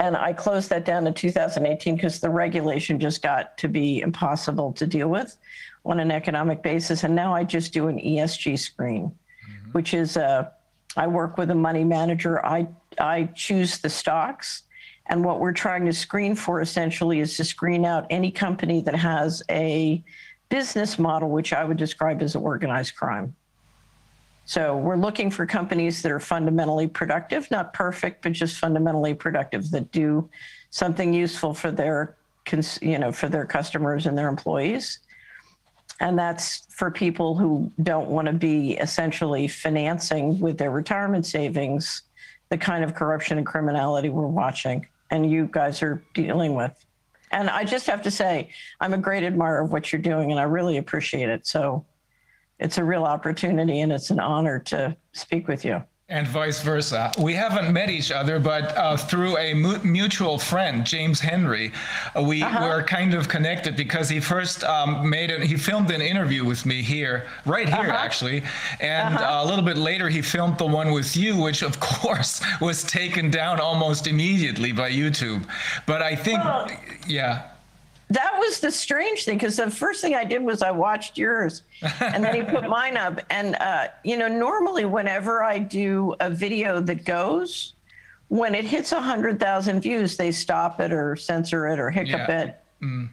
And 0.00 0.16
I 0.16 0.32
closed 0.32 0.68
that 0.70 0.84
down 0.84 1.06
in 1.06 1.14
2018 1.14 1.94
because 1.94 2.18
the 2.18 2.31
regulation 2.31 2.98
just 2.98 3.23
got 3.23 3.56
to 3.58 3.68
be 3.68 4.00
impossible 4.00 4.73
to 4.73 4.89
deal 4.89 5.08
with 5.08 5.36
on 5.84 6.00
an 6.00 6.10
economic 6.10 6.64
basis. 6.64 7.05
And 7.05 7.14
now 7.14 7.32
I 7.32 7.44
just 7.44 7.73
do 7.73 7.86
an 7.86 7.98
ESG 7.98 8.58
screen, 8.58 9.05
mm-hmm. 9.05 9.70
which 9.70 9.94
is 9.94 10.16
a, 10.16 10.26
uh, 10.26 10.50
I 10.97 11.06
work 11.06 11.39
with 11.39 11.50
a 11.50 11.55
money 11.55 11.84
manager. 11.84 12.44
I, 12.44 12.66
I 12.98 13.24
choose 13.34 13.78
the 13.78 13.90
stocks. 13.90 14.64
And 15.06 15.24
what 15.24 15.39
we're 15.39 15.52
trying 15.52 15.84
to 15.86 15.92
screen 15.92 16.34
for 16.34 16.60
essentially 16.60 17.20
is 17.20 17.36
to 17.36 17.44
screen 17.44 17.84
out 17.84 18.06
any 18.10 18.32
company 18.32 18.81
that 18.82 18.97
has 18.97 19.44
a 19.48 20.02
business 20.48 20.98
model, 20.98 21.31
which 21.31 21.52
I 21.52 21.62
would 21.64 21.76
describe 21.76 22.20
as 22.20 22.34
organized 22.34 22.97
crime. 22.97 23.34
So 24.47 24.76
we're 24.76 24.97
looking 24.97 25.31
for 25.31 25.47
companies 25.47 26.02
that 26.02 26.12
are 26.12 26.20
fundamentally 26.20 26.86
productive, 26.86 27.50
not 27.50 27.73
perfect, 27.73 28.23
but 28.23 28.32
just 28.32 28.58
fundamentally 28.58 29.14
productive 29.14 29.70
that 29.70 29.90
do 29.90 30.28
something 30.70 31.14
useful 31.14 31.55
for 31.55 31.70
their, 31.70 32.16
you 32.82 32.98
know, 32.98 33.10
for 33.10 33.28
their 33.28 33.47
customers 33.47 34.06
and 34.06 34.16
their 34.18 34.28
employees. 34.28 34.98
and 36.00 36.18
that's 36.18 36.66
for 36.70 36.90
people 36.90 37.36
who 37.36 37.70
don't 37.82 38.08
want 38.08 38.26
to 38.26 38.32
be 38.32 38.73
essentially 38.73 39.47
financing 39.47 40.39
with 40.40 40.58
their 40.58 40.70
retirement 40.70 41.24
savings 41.24 42.02
the 42.50 42.58
kind 42.58 42.84
of 42.84 42.94
corruption 42.94 43.39
and 43.39 43.47
criminality 43.47 44.08
we're 44.08 44.26
watching 44.26 44.86
and 45.10 45.31
you 45.31 45.48
guys 45.52 45.82
are 45.82 46.02
dealing 46.14 46.55
with. 46.55 46.73
And 47.31 47.48
I 47.48 47.64
just 47.64 47.86
have 47.86 48.02
to 48.02 48.10
say, 48.10 48.50
I'm 48.81 48.94
a 48.94 48.98
great 48.98 49.24
admirer 49.24 49.62
of 49.62 49.73
what 49.73 49.92
you're 49.92 50.02
doing 50.02 50.31
and 50.31 50.40
I 50.40 50.44
really 50.44 50.76
appreciate 50.76 51.28
it. 51.28 51.47
So 51.47 51.84
it's 52.58 52.78
a 52.78 52.84
real 52.84 53.05
opportunity 53.05 53.81
and 53.81 53.92
it's 53.92 54.10
an 54.10 54.20
honor 54.20 54.58
to 54.60 54.97
speak 55.12 55.49
with 55.49 55.65
you. 55.65 55.83
And 56.10 56.28
vice 56.28 56.60
versa. 56.60 57.10
We 57.18 57.33
haven't 57.33 57.73
met 57.73 57.89
each 57.89 58.12
other, 58.12 58.39
but 58.39 58.76
uh, 58.76 58.94
through 58.94 59.39
a 59.39 59.55
mu- 59.55 59.78
mutual 59.83 60.39
friend, 60.39 60.84
James 60.84 61.18
Henry, 61.18 61.73
uh, 62.15 62.23
we 62.23 62.42
were 62.44 62.83
kind 62.83 63.15
of 63.15 63.26
connected 63.26 63.74
because 63.74 64.10
he 64.10 64.20
first 64.20 64.65
um, 64.65 65.08
made 65.08 65.31
it. 65.31 65.42
He 65.42 65.57
filmed 65.57 65.91
an 65.91 66.02
interview 66.02 66.44
with 66.44 66.66
me 66.66 66.83
here, 66.83 67.26
right 67.47 67.66
here 67.66 67.91
actually, 67.91 68.42
and 68.81 69.16
uh, 69.16 69.41
a 69.42 69.47
little 69.47 69.65
bit 69.65 69.78
later 69.78 70.10
he 70.10 70.20
filmed 70.20 70.58
the 70.58 70.66
one 70.66 70.92
with 70.92 71.16
you, 71.16 71.39
which 71.41 71.62
of 71.62 71.81
course 71.81 72.42
was 72.60 72.83
taken 72.84 73.31
down 73.31 73.58
almost 73.58 74.07
immediately 74.07 74.73
by 74.73 74.91
YouTube. 74.91 75.49
But 75.86 76.02
I 76.02 76.15
think, 76.15 76.44
Well- 76.44 76.70
yeah. 77.07 77.49
That 78.10 78.36
was 78.39 78.60
the 78.60 78.70
strange 78.70 79.24
thing 79.24 79.39
because 79.39 79.57
the 79.57 79.70
first 79.70 80.00
thing 80.00 80.15
I 80.15 80.24
did 80.24 80.42
was 80.42 80.62
I 80.62 80.70
watched 80.70 81.16
yours 81.18 81.62
and 82.00 82.23
then 82.23 82.34
he 82.34 82.42
put 82.55 82.68
mine 82.68 82.97
up. 82.97 83.20
And, 83.31 83.57
uh, 83.57 83.89
you 84.05 84.16
know, 84.16 84.28
normally 84.28 84.84
whenever 84.84 85.42
I 85.42 85.58
do 85.58 86.15
a 86.20 86.28
video 86.31 86.81
that 86.81 87.05
goes, 87.05 87.73
when 88.28 88.55
it 88.55 88.65
hits 88.65 88.92
100,000 88.92 89.81
views, 89.81 90.16
they 90.16 90.33
stop 90.33 90.81
it 90.81 90.92
or 90.92 91.16
censor 91.16 91.66
it 91.68 91.78
or 91.78 91.91
hiccup 91.91 92.28
Yeah. 92.28 92.41
it. 92.42 92.60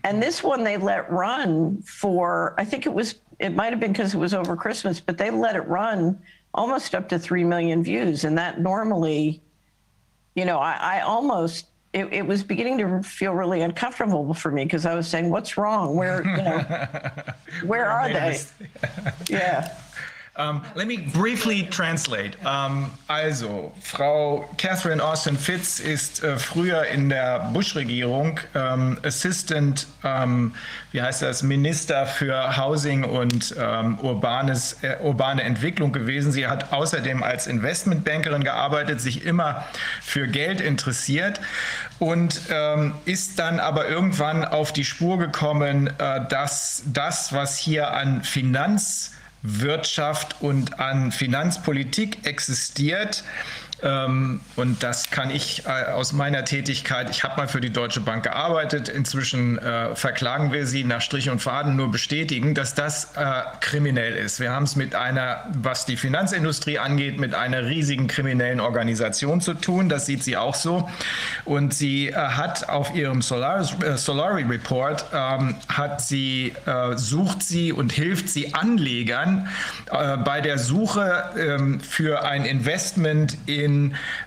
And 0.04 0.22
this 0.22 0.44
one 0.44 0.66
they 0.66 0.76
let 0.76 1.10
run 1.10 1.82
for, 1.84 2.54
I 2.58 2.66
think 2.66 2.86
it 2.86 2.94
was, 2.94 3.16
it 3.40 3.56
might 3.56 3.72
have 3.72 3.80
been 3.80 3.94
because 3.94 4.14
it 4.14 4.18
was 4.18 4.34
over 4.34 4.58
Christmas, 4.58 5.00
but 5.00 5.18
they 5.18 5.30
let 5.32 5.56
it 5.56 5.66
run 5.66 6.20
almost 6.54 6.94
up 6.94 7.08
to 7.10 7.18
3 7.18 7.46
million 7.46 7.82
views. 7.82 8.26
And 8.26 8.38
that 8.38 8.60
normally, 8.60 9.42
you 10.36 10.44
know, 10.44 10.60
I, 10.60 10.98
I 10.98 11.00
almost, 11.02 11.68
it, 11.94 12.06
it 12.14 12.26
was 12.26 12.44
beginning 12.44 12.78
to 12.78 13.04
feel 13.04 13.34
really 13.34 13.62
uncomfortable 13.62 14.34
for 14.34 14.52
me 14.52 14.64
because 14.64 14.86
I 14.86 14.96
was 14.96 15.08
saying, 15.08 15.30
what's 15.30 15.58
wrong? 15.58 15.96
Where, 15.96 16.26
you 16.26 16.38
know, 16.38 17.12
where 17.66 17.90
are 17.90 18.10
they? 18.10 18.40
Yeah. 19.28 19.76
Um, 20.38 20.62
let 20.76 20.88
me 20.88 20.96
briefly 20.96 21.64
translate. 21.64 22.38
Um, 22.46 22.90
also, 23.10 23.74
Frau 23.82 24.48
Catherine 24.56 25.02
Austin 25.02 25.36
Fitz 25.36 25.82
ist 25.82 26.24
äh, 26.24 26.38
früher 26.38 26.86
in 26.86 27.10
der 27.10 27.52
Bush-Regierung 27.52 28.40
ähm, 28.56 28.98
Assistant, 29.04 29.88
ähm, 30.06 30.56
wie 30.94 31.02
heißt 31.02 31.22
das, 31.22 31.44
Minister 31.44 32.06
für 32.06 32.56
Housing 32.56 33.04
und 33.04 33.54
ähm, 33.60 34.00
urbanes, 34.00 34.78
äh, 34.84 34.96
urbane 35.02 35.44
Entwicklung 35.44 35.92
gewesen. 35.92 36.32
Sie 36.32 36.48
hat 36.48 36.72
außerdem 36.72 37.24
als 37.24 37.48
Investmentbankerin 37.48 38.46
gearbeitet, 38.46 39.02
sich 39.02 39.26
immer 39.26 39.66
für 40.02 40.30
Geld 40.30 40.62
interessiert 40.62 41.42
und 42.00 42.40
ähm, 42.50 42.96
ist 43.04 43.38
dann 43.38 43.60
aber 43.60 43.90
irgendwann 43.90 44.46
auf 44.46 44.72
die 44.72 44.86
Spur 44.86 45.18
gekommen, 45.18 45.88
äh, 45.98 46.26
dass 46.30 46.84
das, 46.86 47.34
was 47.34 47.58
hier 47.58 47.92
an 47.92 48.24
Finanz 48.24 49.12
Wirtschaft 49.44 50.36
und 50.42 50.80
an 50.80 51.12
Finanzpolitik 51.12 52.26
existiert. 52.26 53.24
Ähm, 53.84 54.42
und 54.56 54.84
das 54.84 55.10
kann 55.10 55.32
ich 55.32 55.66
äh, 55.66 55.92
aus 55.92 56.14
meiner 56.14 56.46
Tätigkeit, 56.46 57.10
ich 57.10 57.24
habe 57.24 57.38
mal 57.38 57.48
für 57.48 57.62
die 57.62 57.72
Deutsche 57.72 58.00
Bank 58.00 58.24
gearbeitet, 58.24 58.90
inzwischen 58.90 59.58
äh, 59.58 59.96
verklagen 59.96 60.52
wir 60.52 60.68
sie 60.68 60.84
nach 60.84 61.02
Strich 61.02 61.30
und 61.30 61.40
Faden 61.40 61.76
nur 61.76 61.90
bestätigen, 61.90 62.54
dass 62.54 62.76
das 62.76 63.16
äh, 63.16 63.44
kriminell 63.60 64.16
ist. 64.16 64.40
Wir 64.40 64.52
haben 64.52 64.64
es 64.64 64.76
mit 64.76 64.94
einer, 64.94 65.46
was 65.62 65.86
die 65.86 65.98
Finanzindustrie 65.98 66.78
angeht, 66.78 67.20
mit 67.20 67.34
einer 67.34 67.66
riesigen 67.66 68.08
kriminellen 68.08 68.60
Organisation 68.60 69.42
zu 69.42 69.56
tun. 69.56 69.90
Das 69.90 70.06
sieht 70.06 70.24
sie 70.24 70.38
auch 70.38 70.56
so. 70.56 70.90
Und 71.46 71.74
sie 71.74 72.16
hat 72.16 72.70
auf 72.70 72.94
ihrem 72.94 73.22
Solaris, 73.22 73.76
Solari 73.96 74.44
Report, 74.44 75.06
ähm, 75.14 75.56
hat 75.68 76.02
sie, 76.02 76.54
sucht 76.96 77.44
sie 77.44 77.72
und 77.72 77.92
hilft 77.92 78.30
sie 78.30 78.54
Anlegern 78.54 79.48
bei 79.90 80.42
der 80.42 80.58
Suche 80.58 81.32
ähm, 81.38 81.80
für 81.80 82.24
ein 82.24 82.46
Investment 82.46 83.38
in 83.46 83.71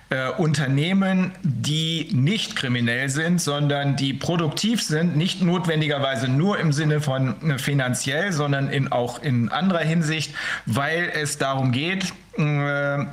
äh, 0.09 0.29
Unternehmen, 0.29 1.31
die 1.43 2.09
nicht 2.13 2.55
kriminell 2.55 3.09
sind, 3.09 3.41
sondern 3.41 3.95
die 3.95 4.13
produktiv 4.13 4.81
sind, 4.81 5.15
nicht 5.15 5.41
notwendigerweise 5.41 6.27
nur 6.27 6.59
im 6.59 6.71
Sinne 6.71 7.01
von 7.01 7.35
äh, 7.49 7.57
finanziell, 7.57 8.31
sondern 8.31 8.69
in, 8.69 8.91
auch 8.91 9.21
in 9.21 9.49
anderer 9.49 9.79
Hinsicht, 9.79 10.33
weil 10.65 11.11
es 11.13 11.37
darum 11.37 11.71
geht, 11.71 12.13
äh, 12.37 13.05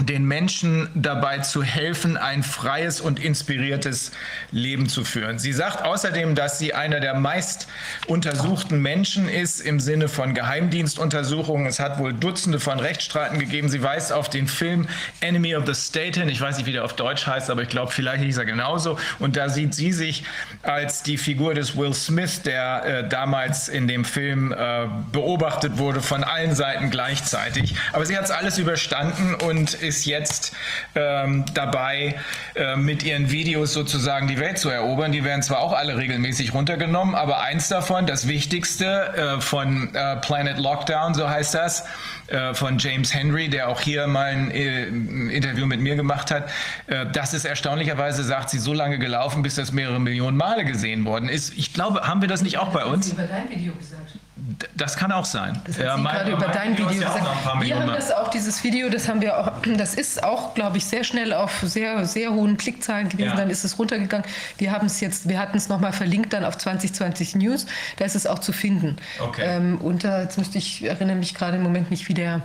den 0.00 0.24
Menschen 0.24 0.88
dabei 0.94 1.38
zu 1.38 1.62
helfen, 1.62 2.16
ein 2.16 2.42
freies 2.42 3.00
und 3.00 3.18
inspiriertes 3.18 4.12
Leben 4.50 4.88
zu 4.88 5.04
führen. 5.04 5.38
Sie 5.38 5.52
sagt 5.52 5.84
außerdem, 5.84 6.34
dass 6.34 6.58
sie 6.58 6.74
einer 6.74 7.00
der 7.00 7.14
meist 7.14 7.68
untersuchten 8.06 8.80
Menschen 8.80 9.28
ist 9.28 9.60
im 9.60 9.80
Sinne 9.80 10.08
von 10.08 10.34
Geheimdienstuntersuchungen. 10.34 11.66
Es 11.66 11.80
hat 11.80 11.98
wohl 11.98 12.12
Dutzende 12.12 12.60
von 12.60 12.78
Rechtsstreiten 12.78 13.38
gegeben. 13.38 13.68
Sie 13.68 13.82
weist 13.82 14.12
auf 14.12 14.30
den 14.30 14.46
Film 14.46 14.88
Enemy 15.20 15.56
of 15.56 15.66
the 15.66 15.74
State 15.74 16.18
hin. 16.20 16.28
Ich 16.28 16.40
weiß 16.40 16.56
nicht, 16.58 16.66
wie 16.66 16.72
der 16.72 16.84
auf 16.84 16.94
Deutsch 16.94 17.26
heißt, 17.26 17.50
aber 17.50 17.62
ich 17.62 17.68
glaube, 17.68 17.92
vielleicht 17.92 18.22
hieß 18.22 18.38
er 18.38 18.44
genauso. 18.44 18.98
Und 19.18 19.36
da 19.36 19.48
sieht 19.48 19.74
sie 19.74 19.92
sich 19.92 20.24
als 20.62 21.02
die 21.02 21.18
Figur 21.18 21.54
des 21.54 21.76
Will 21.76 21.94
Smith, 21.94 22.42
der 22.42 22.84
äh, 22.84 23.08
damals 23.08 23.68
in 23.68 23.88
dem 23.88 24.04
Film 24.04 24.52
äh, 24.52 24.86
beobachtet 25.12 25.78
wurde 25.78 26.00
von 26.02 26.24
allen 26.24 26.54
Seiten 26.54 26.90
gleichzeitig. 26.90 27.74
Aber 27.92 28.06
sie 28.06 28.16
hat 28.16 28.24
es 28.24 28.30
alles 28.30 28.58
überstanden 28.58 29.34
und 29.34 29.76
ist 29.88 30.04
jetzt 30.04 30.54
ähm, 30.94 31.44
dabei, 31.54 32.14
äh, 32.54 32.76
mit 32.76 33.02
ihren 33.02 33.30
Videos 33.30 33.72
sozusagen 33.72 34.28
die 34.28 34.38
Welt 34.38 34.58
zu 34.58 34.68
erobern. 34.68 35.10
Die 35.12 35.24
werden 35.24 35.42
zwar 35.42 35.60
auch 35.60 35.72
alle 35.72 35.96
regelmäßig 35.96 36.54
runtergenommen, 36.54 37.14
aber 37.14 37.40
eins 37.40 37.68
davon, 37.68 38.06
das 38.06 38.28
Wichtigste 38.28 39.38
äh, 39.38 39.40
von 39.40 39.94
äh, 39.94 40.16
Planet 40.16 40.58
Lockdown, 40.58 41.14
so 41.14 41.28
heißt 41.28 41.54
das, 41.54 41.84
äh, 42.28 42.54
von 42.54 42.78
James 42.78 43.14
Henry, 43.14 43.48
der 43.48 43.68
auch 43.68 43.80
hier 43.80 44.06
mal 44.06 44.26
ein 44.32 44.50
äh, 44.50 44.84
Interview 44.86 45.66
mit 45.66 45.80
mir 45.80 45.96
gemacht 45.96 46.30
hat, 46.30 46.50
äh, 46.86 47.06
das 47.12 47.34
ist 47.34 47.44
erstaunlicherweise, 47.44 48.22
sagt 48.24 48.50
sie, 48.50 48.58
so 48.58 48.72
lange 48.72 48.98
gelaufen, 48.98 49.42
bis 49.42 49.54
das 49.56 49.72
mehrere 49.72 50.00
Millionen 50.00 50.36
Male 50.36 50.64
gesehen 50.64 51.04
worden 51.04 51.28
ist. 51.28 51.52
Ich 51.56 51.72
glaube, 51.72 52.02
haben 52.06 52.20
wir 52.20 52.28
das 52.28 52.42
nicht 52.42 52.58
auch 52.58 52.68
bei 52.68 52.84
uns? 52.84 53.12
über 53.12 53.22
dein 53.24 53.48
Video 53.50 53.72
gesagt. 53.74 54.12
D- 54.40 54.66
Das 54.76 54.96
kann 54.96 55.10
auch 55.10 55.24
sein. 55.24 55.60
Das 55.66 55.78
hat 55.78 55.84
Ja, 55.84 55.96
sie 55.96 56.02
mein- 56.02 56.14
gerade 56.16 56.30
über 56.30 56.46
mein 56.46 56.52
dein 56.56 56.78
Video 56.78 56.90
ja 57.00 57.08
auch 57.10 57.14
gesagt. 57.18 57.42
paar 57.44 57.60
Wir 57.60 57.78
haben 57.78 57.88
das 57.88 58.12
auch, 58.12 58.28
dieses 58.30 58.62
Video, 58.62 58.88
das 58.88 59.08
haben 59.08 59.20
wir 59.20 59.36
auch, 59.36 59.52
das 59.76 59.94
ist 59.94 60.22
auch, 60.22 60.54
glaube 60.54 60.76
ich, 60.78 60.84
sehr 60.86 61.02
schnell 61.04 61.32
auf 61.32 61.58
sehr, 61.62 62.04
sehr 62.06 62.32
hohen 62.32 62.56
Klickzahlen 62.56 63.08
gewesen. 63.08 63.30
Ja. 63.30 63.36
Dann 63.36 63.50
ist 63.50 63.64
es 63.64 63.78
runtergegangen. 63.78 64.24
Wir 64.56 64.70
haben 64.72 64.86
es 64.86 65.00
jetzt, 65.00 65.28
wir 65.28 65.38
hatten 65.40 65.56
es 65.56 65.68
nochmal 65.68 65.92
verlinkt 65.92 66.32
dann 66.32 66.44
auf 66.44 66.56
2020 66.56 67.34
News. 67.34 67.66
Da 67.96 68.04
ist 68.04 68.14
es 68.14 68.26
auch 68.26 68.38
zu 68.38 68.52
finden. 68.52 68.96
Okay. 69.18 69.42
Ähm, 69.44 69.80
da, 69.98 70.22
jetzt 70.22 70.38
müsste 70.38 70.58
ich, 70.58 70.84
erinnere 70.84 71.16
mich 71.16 71.34
gerade 71.34 71.56
im 71.56 71.62
Moment 71.64 71.90
nicht, 71.90 72.08
wie 72.08 72.14
der, 72.18 72.42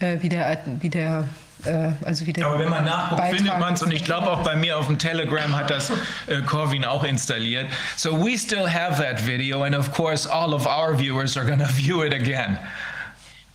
äh, 0.00 0.18
wie 0.20 0.28
der, 0.28 0.58
wie 0.80 0.88
der, 0.90 1.26
äh, 1.64 1.90
also 2.04 2.26
wie 2.26 2.32
der 2.32 2.46
Aber 2.46 2.58
wenn 2.58 2.68
man 2.68 2.84
nachguckt, 2.84 3.20
Beitrag- 3.20 3.36
findet 3.36 3.58
man 3.58 3.74
es 3.74 3.82
und 3.82 3.92
ich 3.92 4.04
glaube 4.04 4.30
auch 4.30 4.42
bei 4.44 4.54
mir 4.54 4.78
auf 4.78 4.86
dem 4.86 4.98
Telegram 4.98 5.56
hat 5.56 5.70
das 5.70 5.90
äh, 6.26 6.42
Corvin 6.44 6.84
auch 6.84 7.02
installiert. 7.02 7.66
So 7.96 8.12
we 8.12 8.36
still 8.38 8.66
have 8.68 9.00
that 9.02 9.26
video 9.26 9.62
and 9.64 9.74
of 9.74 9.92
course 9.92 10.28
all 10.30 10.54
of 10.54 10.66
our 10.66 10.94
viewers 10.96 11.36
are 11.36 11.46
going 11.46 11.58
to 11.66 11.72
view 11.72 12.02
it 12.04 12.12
again. 12.12 12.58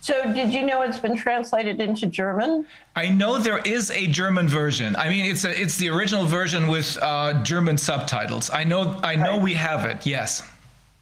So 0.00 0.14
did 0.34 0.52
you 0.52 0.66
know 0.66 0.82
it's 0.82 0.98
been 0.98 1.16
translated 1.16 1.80
into 1.80 2.06
German? 2.06 2.66
I 2.96 3.08
know 3.08 3.38
there 3.38 3.60
is 3.64 3.92
a 3.92 4.08
German 4.08 4.48
version. 4.48 4.96
I 4.96 5.08
mean, 5.08 5.26
it's 5.26 5.44
a, 5.44 5.50
it's 5.56 5.76
the 5.76 5.90
original 5.90 6.24
version 6.26 6.66
with 6.66 6.98
uh, 7.00 7.34
German 7.44 7.78
subtitles. 7.78 8.50
I 8.50 8.64
know 8.64 8.98
I 9.04 9.14
know 9.14 9.38
we 9.38 9.54
have 9.54 9.84
it. 9.84 10.04
Yes. 10.04 10.42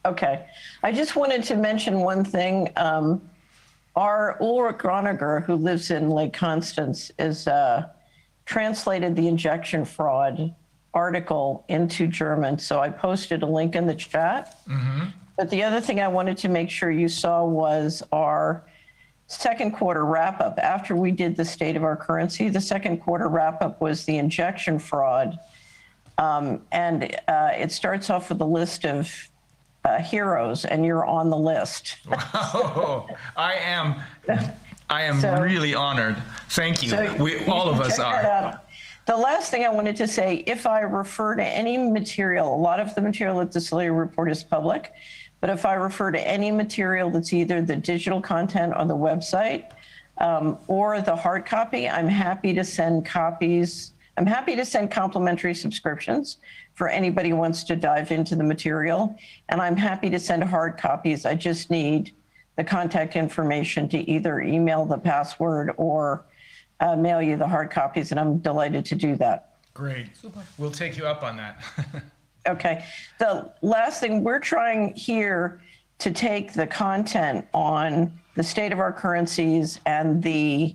Okay. 0.04 0.44
I 0.82 0.92
just 0.92 1.16
wanted 1.16 1.44
to 1.44 1.56
mention 1.56 2.00
one 2.00 2.24
thing. 2.26 2.68
Um, 2.76 3.22
our 3.96 4.40
Ulrich 4.40 4.78
Groniger, 4.78 5.44
who 5.44 5.54
lives 5.54 5.90
in 5.90 6.10
Lake 6.10 6.32
Constance, 6.32 7.10
is 7.18 7.46
uh, 7.46 7.88
translated 8.46 9.16
the 9.16 9.28
injection 9.28 9.84
fraud 9.84 10.54
article 10.92 11.64
into 11.68 12.06
German. 12.06 12.58
So 12.58 12.80
I 12.80 12.90
posted 12.90 13.42
a 13.42 13.46
link 13.46 13.76
in 13.76 13.86
the 13.86 13.94
chat. 13.94 14.60
But 15.36 15.50
the 15.50 15.62
other 15.62 15.80
thing 15.80 16.00
I 16.00 16.08
wanted 16.08 16.36
to 16.38 16.48
make 16.48 16.68
sure 16.68 16.90
you 16.90 17.08
saw 17.08 17.44
was 17.44 18.02
our 18.12 18.64
second 19.26 19.72
quarter 19.72 20.04
wrap 20.04 20.40
up. 20.40 20.58
After 20.58 20.96
we 20.96 21.12
did 21.12 21.36
the 21.36 21.44
state 21.44 21.76
of 21.76 21.84
our 21.84 21.96
currency, 21.96 22.48
the 22.48 22.60
second 22.60 22.98
quarter 22.98 23.28
wrap 23.28 23.62
up 23.62 23.80
was 23.80 24.04
the 24.04 24.18
injection 24.18 24.78
fraud. 24.78 25.38
Um, 26.18 26.62
and 26.72 27.16
uh, 27.28 27.50
it 27.54 27.72
starts 27.72 28.10
off 28.10 28.28
with 28.28 28.40
a 28.40 28.44
list 28.44 28.84
of 28.84 29.29
uh, 29.84 29.98
heroes, 29.98 30.64
and 30.64 30.84
you're 30.84 31.04
on 31.04 31.30
the 31.30 31.36
list. 31.36 31.96
Wow. 32.08 33.06
I 33.36 33.54
am 33.54 33.96
I 34.88 35.02
am 35.02 35.20
So- 35.20 35.40
really 35.40 35.74
honored. 35.74 36.16
Thank 36.50 36.82
you. 36.82 36.90
So 36.90 37.14
we 37.18 37.40
you 37.40 37.52
all 37.52 37.68
of 37.68 37.80
us 37.80 37.98
are. 37.98 38.60
The 39.06 39.16
last 39.16 39.50
thing 39.50 39.64
I 39.64 39.68
wanted 39.70 39.96
to 39.96 40.06
say, 40.06 40.44
if 40.46 40.66
I 40.66 40.80
refer 40.80 41.34
to 41.34 41.44
any 41.44 41.78
material, 41.78 42.54
a 42.54 42.56
lot 42.56 42.78
of 42.78 42.94
the 42.94 43.00
material 43.00 43.40
at 43.40 43.50
the 43.50 43.60
Celia 43.60 43.92
report 43.92 44.30
is 44.30 44.44
public, 44.44 44.92
But 45.40 45.50
if 45.50 45.64
I 45.64 45.74
refer 45.74 46.12
to 46.12 46.20
any 46.20 46.50
material 46.52 47.10
that's 47.10 47.32
either 47.32 47.62
the 47.62 47.74
digital 47.76 48.20
content 48.20 48.74
on 48.74 48.86
the 48.86 48.94
website 48.96 49.70
um, 50.18 50.58
or 50.68 51.00
the 51.00 51.16
hard 51.16 51.44
copy, 51.46 51.88
I'm 51.88 52.06
happy 52.08 52.52
to 52.54 52.62
send 52.62 53.06
copies. 53.06 53.92
I'm 54.20 54.26
happy 54.26 54.54
to 54.54 54.66
send 54.66 54.90
complimentary 54.90 55.54
subscriptions 55.54 56.36
for 56.74 56.90
anybody 56.90 57.30
who 57.30 57.36
wants 57.36 57.64
to 57.64 57.74
dive 57.74 58.12
into 58.12 58.36
the 58.36 58.44
material. 58.44 59.16
And 59.48 59.62
I'm 59.62 59.76
happy 59.76 60.10
to 60.10 60.20
send 60.20 60.44
hard 60.44 60.76
copies. 60.76 61.24
I 61.24 61.34
just 61.34 61.70
need 61.70 62.14
the 62.56 62.62
contact 62.62 63.16
information 63.16 63.88
to 63.88 63.98
either 64.10 64.42
email 64.42 64.84
the 64.84 64.98
password 64.98 65.72
or 65.78 66.26
uh, 66.80 66.96
mail 66.96 67.22
you 67.22 67.38
the 67.38 67.48
hard 67.48 67.70
copies. 67.70 68.10
And 68.10 68.20
I'm 68.20 68.40
delighted 68.40 68.84
to 68.86 68.94
do 68.94 69.16
that. 69.16 69.54
Great. 69.72 70.08
We'll 70.58 70.70
take 70.70 70.98
you 70.98 71.06
up 71.06 71.22
on 71.22 71.38
that. 71.38 71.64
Okay. 72.48 72.86
The 73.18 73.52
last 73.60 74.00
thing, 74.00 74.24
we're 74.24 74.40
trying 74.40 74.94
here 74.94 75.60
to 75.98 76.10
take 76.10 76.54
the 76.54 76.66
content 76.66 77.46
on 77.52 78.18
the 78.34 78.42
state 78.42 78.72
of 78.72 78.78
our 78.78 78.94
currencies 78.94 79.78
and 79.84 80.22
the 80.22 80.74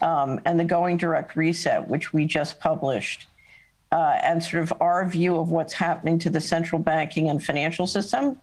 um, 0.00 0.40
and 0.44 0.58
the 0.58 0.64
going 0.64 0.96
direct 0.96 1.36
reset, 1.36 1.86
which 1.88 2.12
we 2.12 2.26
just 2.26 2.58
published, 2.60 3.26
uh, 3.92 4.18
and 4.22 4.42
sort 4.42 4.62
of 4.62 4.72
our 4.80 5.08
view 5.08 5.36
of 5.36 5.50
what's 5.50 5.72
happening 5.72 6.18
to 6.18 6.30
the 6.30 6.40
central 6.40 6.80
banking 6.80 7.28
and 7.30 7.42
financial 7.44 7.86
system, 7.86 8.38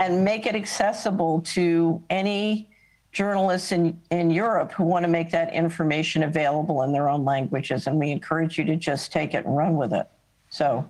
and 0.00 0.24
make 0.24 0.46
it 0.46 0.54
accessible 0.54 1.40
to 1.42 2.02
any 2.10 2.68
journalists 3.12 3.72
in, 3.72 4.00
in 4.10 4.30
Europe 4.30 4.72
who 4.72 4.84
want 4.84 5.04
to 5.04 5.08
make 5.08 5.30
that 5.30 5.52
information 5.52 6.22
available 6.22 6.82
in 6.82 6.92
their 6.92 7.08
own 7.08 7.24
languages. 7.24 7.86
And 7.86 7.98
we 7.98 8.10
encourage 8.10 8.58
you 8.58 8.64
to 8.64 8.76
just 8.76 9.12
take 9.12 9.34
it 9.34 9.44
and 9.44 9.56
run 9.56 9.76
with 9.76 9.92
it. 9.92 10.08
So. 10.50 10.88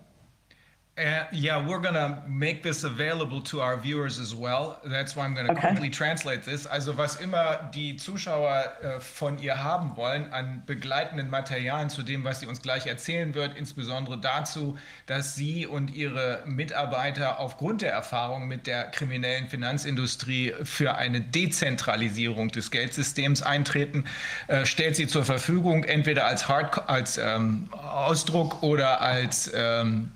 Uh, 0.98 1.24
yeah, 1.32 1.56
we're 1.66 1.78
going 1.78 1.94
to 1.94 2.22
make 2.28 2.62
this 2.62 2.84
available 2.84 3.40
to 3.40 3.62
our 3.62 3.78
viewers 3.78 4.18
as 4.20 4.34
well. 4.34 4.78
That's 4.84 5.16
why 5.16 5.24
I'm 5.24 5.32
going 5.32 5.46
to 5.46 5.52
Okay. 5.52 5.68
quickly 5.68 5.88
translate 5.88 6.44
this. 6.44 6.66
Also 6.66 6.98
was 6.98 7.16
immer 7.16 7.70
die 7.74 7.96
Zuschauer 7.96 8.64
äh, 8.82 9.00
von 9.00 9.38
ihr 9.38 9.64
haben 9.64 9.96
wollen 9.96 10.30
an 10.34 10.62
begleitenden 10.66 11.30
Materialien 11.30 11.88
zu 11.88 12.02
dem, 12.02 12.24
was 12.24 12.40
sie 12.40 12.46
uns 12.46 12.60
gleich 12.60 12.86
erzählen 12.86 13.34
wird, 13.34 13.56
insbesondere 13.56 14.18
dazu, 14.18 14.76
dass 15.06 15.34
sie 15.34 15.66
und 15.66 15.94
ihre 15.94 16.42
Mitarbeiter 16.44 17.40
aufgrund 17.40 17.80
der 17.80 17.92
Erfahrung 17.92 18.46
mit 18.46 18.66
der 18.66 18.84
kriminellen 18.90 19.48
Finanzindustrie 19.48 20.52
für 20.62 20.96
eine 20.96 21.22
Dezentralisierung 21.22 22.50
des 22.50 22.70
Geldsystems 22.70 23.40
eintreten, 23.40 24.04
äh, 24.46 24.66
stellt 24.66 24.96
sie 24.96 25.06
zur 25.06 25.24
Verfügung, 25.24 25.84
entweder 25.84 26.26
als, 26.26 26.48
Hard 26.48 26.86
als 26.90 27.16
ähm, 27.16 27.70
Ausdruck 27.72 28.62
oder 28.62 29.00
als 29.00 29.50
ähm, 29.54 30.10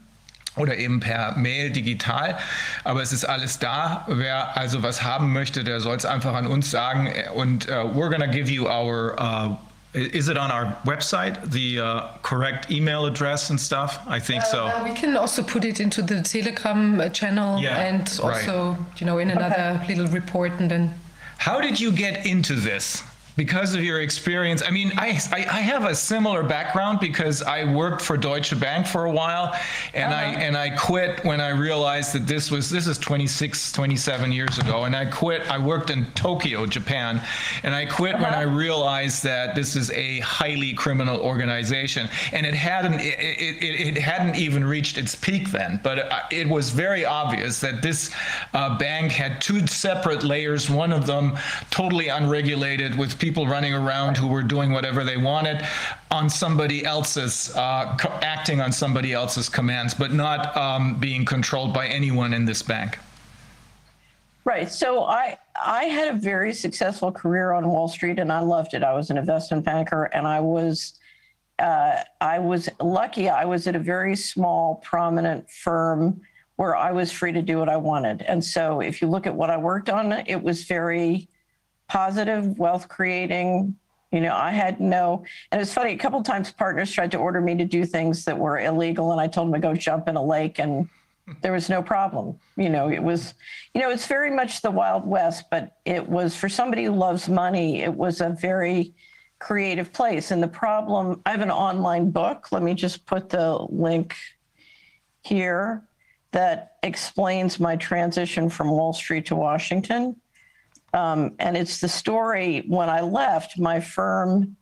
oder 0.57 0.77
eben 0.77 1.01
per 1.01 1.35
Mail 1.37 1.71
digital. 1.71 2.37
Aber 2.85 3.03
es 3.03 3.13
ist 3.13 3.25
alles 3.25 3.59
da. 3.59 4.05
Wer 4.09 4.57
also 4.57 4.83
was 4.83 5.03
haben 5.03 5.33
möchte, 5.33 5.65
der 5.65 5.81
soll 5.81 5.97
es 5.97 6.05
einfach 6.05 6.35
an 6.35 6.47
uns 6.47 6.71
sagen. 6.71 7.09
Und 7.35 7.69
uh, 7.69 7.85
we're 7.95 8.11
gonna 8.11 8.27
give 8.27 8.51
you 8.51 8.67
our. 8.67 9.15
Uh, 9.19 9.57
is 9.97 10.29
it 10.29 10.37
on 10.37 10.51
our 10.51 10.77
website 10.85 11.39
the 11.51 11.81
uh, 11.81 12.03
correct 12.23 12.71
email 12.71 13.07
address 13.07 13.49
and 13.51 13.59
stuff? 13.59 13.99
I 14.07 14.21
think 14.21 14.43
so. 14.43 14.67
Uh, 14.67 14.85
we 14.85 14.93
can 14.93 15.17
also 15.17 15.43
put 15.43 15.65
it 15.65 15.81
into 15.81 16.03
the 16.03 16.23
Telegram 16.23 17.01
uh, 17.01 17.09
channel 17.09 17.59
Yeah, 17.59 17.79
and 17.79 18.07
right. 18.23 18.47
also, 18.47 18.77
you 18.99 19.07
know, 19.07 19.19
in 19.19 19.31
another 19.31 19.81
little 19.89 20.07
report 20.09 20.53
and 20.61 20.71
then. 20.71 20.95
How 21.39 21.61
did 21.61 21.81
you 21.81 21.93
get 21.93 22.27
into 22.27 22.55
this? 22.55 23.03
Because 23.37 23.75
of 23.75 23.85
your 23.85 24.01
experience, 24.01 24.63
I 24.67 24.71
mean, 24.71 24.93
I, 24.97 25.21
I, 25.31 25.41
I 25.41 25.61
have 25.61 25.85
a 25.85 25.95
similar 25.95 26.43
background 26.43 27.01
because 27.01 27.43
I 27.43 27.71
worked 27.71 28.01
for 28.01 28.17
Deutsche 28.17 28.59
Bank 28.59 28.87
for 28.87 29.05
a 29.05 29.11
while, 29.11 29.55
and 29.93 30.15
I 30.15 30.33
uh-huh. 30.33 30.41
and 30.41 30.57
I 30.57 30.71
quit 30.71 31.23
when 31.23 31.39
I 31.43 31.51
realized 31.51 32.15
that 32.15 32.27
this 32.27 32.51
was 32.51 32.71
this 32.71 32.87
is 32.87 32.97
26, 32.97 33.73
27 33.73 34.33
years 34.33 34.57
ago, 34.59 34.85
and 34.85 34.97
I 34.97 35.05
quit. 35.05 35.43
I 35.51 35.59
worked 35.59 35.91
in 35.91 36.07
Tokyo, 36.13 36.65
Japan, 36.65 37.21
and 37.63 37.75
I 37.75 37.85
quit 37.85 38.15
when 38.15 38.25
uh-huh. 38.25 38.39
I 38.39 38.43
realized 38.45 39.23
that 39.25 39.55
this 39.55 39.77
is 39.77 39.91
a 39.91 40.21
highly 40.21 40.73
criminal 40.73 41.21
organization, 41.21 42.09
and 42.33 42.47
it 42.47 42.55
hadn't 42.55 43.01
it, 43.01 43.19
it, 43.19 43.97
it 43.97 43.99
hadn't 43.99 44.37
even 44.37 44.65
reached 44.65 44.97
its 44.97 45.15
peak 45.15 45.51
then, 45.51 45.79
but 45.85 45.99
it, 45.99 46.07
it 46.31 46.49
was 46.49 46.71
very 46.71 47.05
obvious 47.05 47.61
that 47.61 47.83
this 47.83 48.11
uh, 48.55 48.79
bank 48.79 49.13
had 49.13 49.43
two 49.43 49.67
separate 49.67 50.25
layers. 50.25 50.71
One 50.71 50.91
of 50.91 51.07
them 51.07 51.39
totally 51.71 52.09
unregulated, 52.09 52.97
with 52.97 53.19
people 53.27 53.45
running 53.49 53.75
around 53.75 54.17
who 54.17 54.29
were 54.29 54.45
doing 54.45 54.71
whatever 54.71 55.03
they 55.03 55.17
wanted 55.17 55.67
on 56.13 56.31
somebody 56.31 56.85
else's, 56.85 57.53
uh, 57.57 57.97
acting 58.23 58.61
on 58.61 58.71
somebody 58.71 59.13
else's 59.13 59.49
commands, 59.49 59.93
but 59.95 60.13
not 60.13 60.57
um, 60.57 60.95
being 61.01 61.25
controlled 61.25 61.75
by 61.75 61.89
anyone 61.89 62.33
in 62.33 62.45
this 62.45 62.63
bank. 62.63 63.01
Right. 64.45 64.71
So 64.71 65.03
I 65.03 65.37
I 65.61 65.87
had 65.87 66.15
a 66.15 66.17
very 66.17 66.55
successful 66.55 67.11
career 67.11 67.51
on 67.51 67.69
Wall 67.69 67.89
Street, 67.89 68.21
and 68.21 68.31
I 68.31 68.39
loved 68.39 68.75
it. 68.75 68.85
I 68.85 68.95
was 68.95 69.11
an 69.11 69.19
investment 69.19 69.65
banker, 69.65 70.05
and 70.05 70.25
I 70.25 70.39
was 70.39 70.93
uh, 71.59 72.05
I 72.21 72.39
was 72.39 72.69
lucky. 72.81 73.29
I 73.29 73.45
was 73.45 73.67
at 73.67 73.75
a 73.75 73.81
very 73.81 74.15
small, 74.15 74.77
prominent 74.85 75.51
firm 75.51 76.21
where 76.55 76.77
I 76.77 76.93
was 76.93 77.11
free 77.11 77.33
to 77.33 77.43
do 77.43 77.59
what 77.59 77.69
I 77.69 77.77
wanted. 77.77 78.23
And 78.23 78.45
so, 78.45 78.79
if 78.79 79.03
you 79.03 79.09
look 79.09 79.27
at 79.27 79.35
what 79.35 79.51
I 79.51 79.57
worked 79.57 79.91
on, 79.91 80.13
it 80.13 80.41
was 80.41 80.63
very 80.63 81.29
positive, 81.89 82.59
wealth 82.59 82.89
creating. 82.89 83.77
You 84.13 84.21
know, 84.21 84.35
I 84.35 84.53
had 84.53 84.81
no, 84.81 85.25
and 85.51 85.61
it's 85.61 85.75
funny. 85.75 85.93
A 85.93 85.99
couple 85.99 86.23
times, 86.23 86.53
partners 86.53 86.93
tried 86.93 87.11
to 87.13 87.19
order 87.19 87.41
me 87.41 87.57
to 87.57 87.65
do 87.65 87.85
things 87.85 88.25
that 88.25 88.39
were 88.39 88.61
illegal, 88.61 89.13
and 89.13 89.21
I 89.21 89.27
told 89.27 89.49
them 89.49 89.61
to 89.61 89.69
go 89.69 89.75
jump 89.75 90.09
in 90.09 90.17
a 90.17 90.23
lake 90.23 90.59
and 90.59 90.89
there 91.43 91.53
was 91.53 91.69
no 91.69 91.83
problem. 91.83 92.39
You 92.57 92.71
know, 92.71 92.91
it 92.91 93.03
was, 93.03 93.35
you 93.75 93.81
know, 93.81 93.91
it's 93.91 94.07
very 94.07 94.31
much 94.31 94.63
the 94.63 94.71
Wild 94.71 95.07
West, 95.07 95.45
but 95.51 95.77
it 95.85 96.09
was 96.09 96.37
for 96.37 96.49
somebody 96.49 96.85
who 96.85 96.93
loves 96.93 97.29
money, 97.29 97.83
it 97.83 97.93
was 97.93 98.21
a 98.21 98.31
very 98.31 98.95
creative 99.39 99.93
place. 99.93 100.31
And 100.31 100.43
the 100.43 100.49
problem, 100.49 101.21
I 101.27 101.31
have 101.31 101.43
an 101.43 101.51
online 101.51 102.11
book. 102.11 102.53
Let 102.53 102.63
me 102.63 102.75
just 102.75 103.05
put 103.07 103.29
the 103.29 103.59
link 103.69 104.17
here 105.23 105.83
that 106.33 106.77
explains 106.83 107.61
my 107.61 107.77
transition 107.77 108.49
from 108.49 108.71
Wall 108.71 108.93
Street 108.93 109.27
to 109.27 109.37
Washington. 109.37 110.17
Um, 110.97 111.35
and 111.41 111.59
it's 111.59 111.79
the 111.79 111.91
story 111.91 112.65
when 112.69 112.89
I 112.89 113.03
left 113.03 113.59
my 113.59 113.81
firm, 113.81 114.57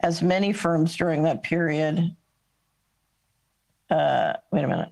as 0.00 0.20
many 0.22 0.52
firms 0.52 0.96
during 0.96 1.22
that 1.22 1.44
period. 1.44 2.16
Uh, 3.88 4.32
wait 4.50 4.64
a 4.64 4.66
minute. 4.66 4.88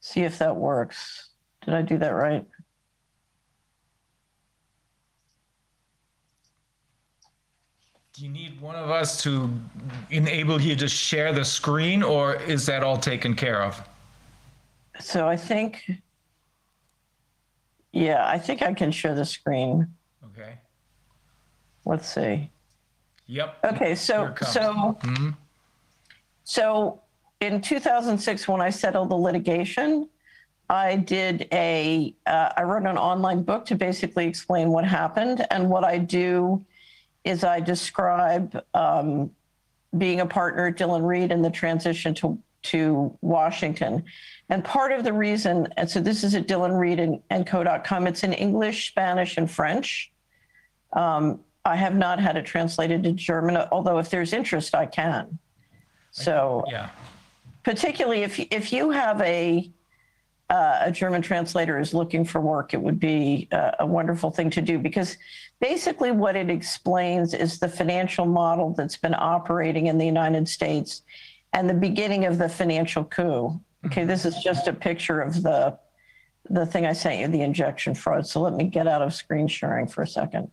See 0.00 0.22
if 0.22 0.36
that 0.38 0.56
works. 0.56 1.28
Did 1.64 1.74
I 1.74 1.82
do 1.82 1.96
that 1.98 2.10
right? 2.10 2.44
Do 8.12 8.24
you 8.24 8.30
need 8.30 8.60
one 8.60 8.74
of 8.74 8.90
us 8.90 9.22
to 9.22 9.48
enable 10.10 10.60
you 10.60 10.74
to 10.74 10.88
share 10.88 11.32
the 11.32 11.44
screen, 11.44 12.02
or 12.02 12.34
is 12.34 12.66
that 12.66 12.82
all 12.82 12.98
taken 12.98 13.34
care 13.34 13.62
of? 13.62 13.80
So 15.00 15.26
I 15.28 15.36
think, 15.36 15.90
yeah, 17.92 18.26
I 18.26 18.38
think 18.38 18.62
I 18.62 18.72
can 18.74 18.90
share 18.90 19.14
the 19.14 19.24
screen. 19.24 19.88
Okay. 20.26 20.54
Let's 21.84 22.08
see. 22.08 22.50
Yep. 23.26 23.58
Okay, 23.64 23.86
Here 23.88 23.96
so 23.96 24.26
it 24.26 24.36
comes. 24.36 24.52
so 24.52 24.98
Mhm. 25.02 25.36
so 26.44 27.00
in 27.40 27.60
2006, 27.60 28.46
when 28.48 28.60
I 28.60 28.70
settled 28.70 29.10
the 29.10 29.16
litigation, 29.16 30.08
I 30.70 30.96
did 30.96 31.46
a 31.52 32.14
uh, 32.26 32.50
I 32.56 32.62
wrote 32.62 32.86
an 32.86 32.96
online 32.98 33.42
book 33.42 33.64
to 33.66 33.74
basically 33.74 34.26
explain 34.26 34.70
what 34.70 34.84
happened, 34.84 35.46
and 35.50 35.68
what 35.68 35.84
I 35.84 35.98
do 35.98 36.64
is 37.24 37.44
I 37.44 37.60
describe 37.60 38.62
um, 38.74 39.30
being 39.96 40.20
a 40.20 40.26
partner 40.26 40.66
at 40.68 40.76
Dylan 40.76 41.06
Reed 41.06 41.32
and 41.32 41.44
the 41.44 41.50
transition 41.50 42.14
to 42.16 42.38
to 42.64 43.16
Washington. 43.20 44.04
And 44.50 44.62
part 44.64 44.92
of 44.92 45.04
the 45.04 45.12
reason, 45.12 45.68
and 45.76 45.88
so 45.88 46.00
this 46.00 46.22
is 46.22 46.34
at 46.34 46.46
Dylan 46.46 46.78
Reed 46.78 47.00
and, 47.00 47.22
and 47.30 47.46
co.com, 47.46 48.06
it's 48.06 48.24
in 48.24 48.32
English, 48.32 48.88
Spanish, 48.88 49.36
and 49.38 49.50
French. 49.50 50.12
Um, 50.92 51.40
I 51.64 51.76
have 51.76 51.94
not 51.94 52.20
had 52.20 52.36
it 52.36 52.44
translated 52.44 53.02
to 53.04 53.12
German, 53.12 53.56
although 53.72 53.98
if 53.98 54.10
there's 54.10 54.32
interest, 54.34 54.74
I 54.74 54.86
can. 54.86 55.38
So, 56.10 56.64
Yeah. 56.68 56.90
particularly 57.62 58.22
if 58.22 58.38
if 58.38 58.72
you 58.72 58.90
have 58.90 59.20
a 59.22 59.70
uh, 60.50 60.80
a 60.82 60.92
German 60.92 61.22
translator 61.22 61.78
is 61.80 61.94
looking 61.94 62.22
for 62.24 62.40
work, 62.40 62.74
it 62.74 62.80
would 62.80 63.00
be 63.00 63.48
uh, 63.50 63.72
a 63.80 63.86
wonderful 63.86 64.30
thing 64.30 64.50
to 64.50 64.60
do 64.60 64.78
because 64.78 65.16
basically 65.58 66.10
what 66.12 66.36
it 66.36 66.50
explains 66.50 67.32
is 67.32 67.58
the 67.58 67.68
financial 67.68 68.26
model 68.26 68.74
that's 68.74 68.98
been 68.98 69.14
operating 69.14 69.86
in 69.86 69.96
the 69.96 70.04
United 70.04 70.46
States 70.46 71.00
and 71.54 71.68
the 71.68 71.74
beginning 71.74 72.26
of 72.26 72.36
the 72.36 72.48
financial 72.48 73.04
coup. 73.04 73.58
Okay, 73.86 74.04
this 74.04 74.24
is 74.24 74.36
just 74.42 74.68
a 74.68 74.72
picture 74.72 75.20
of 75.20 75.42
the 75.42 75.78
the 76.50 76.66
thing 76.66 76.84
I 76.84 76.92
sent 76.92 77.20
you, 77.20 77.28
the 77.28 77.40
injection 77.40 77.94
fraud. 77.94 78.26
So 78.26 78.40
let 78.40 78.52
me 78.52 78.64
get 78.64 78.86
out 78.86 79.00
of 79.00 79.14
screen 79.14 79.48
sharing 79.48 79.86
for 79.86 80.02
a 80.02 80.06
2nd 80.06 80.50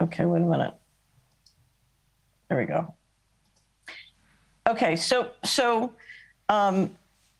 Okay, 0.00 0.24
wait 0.24 0.42
a 0.42 0.46
minute. 0.46 0.74
There 2.48 2.58
we 2.58 2.64
go. 2.64 2.94
Okay, 4.68 4.96
so 4.96 5.30
so 5.44 5.92
um, 6.48 6.96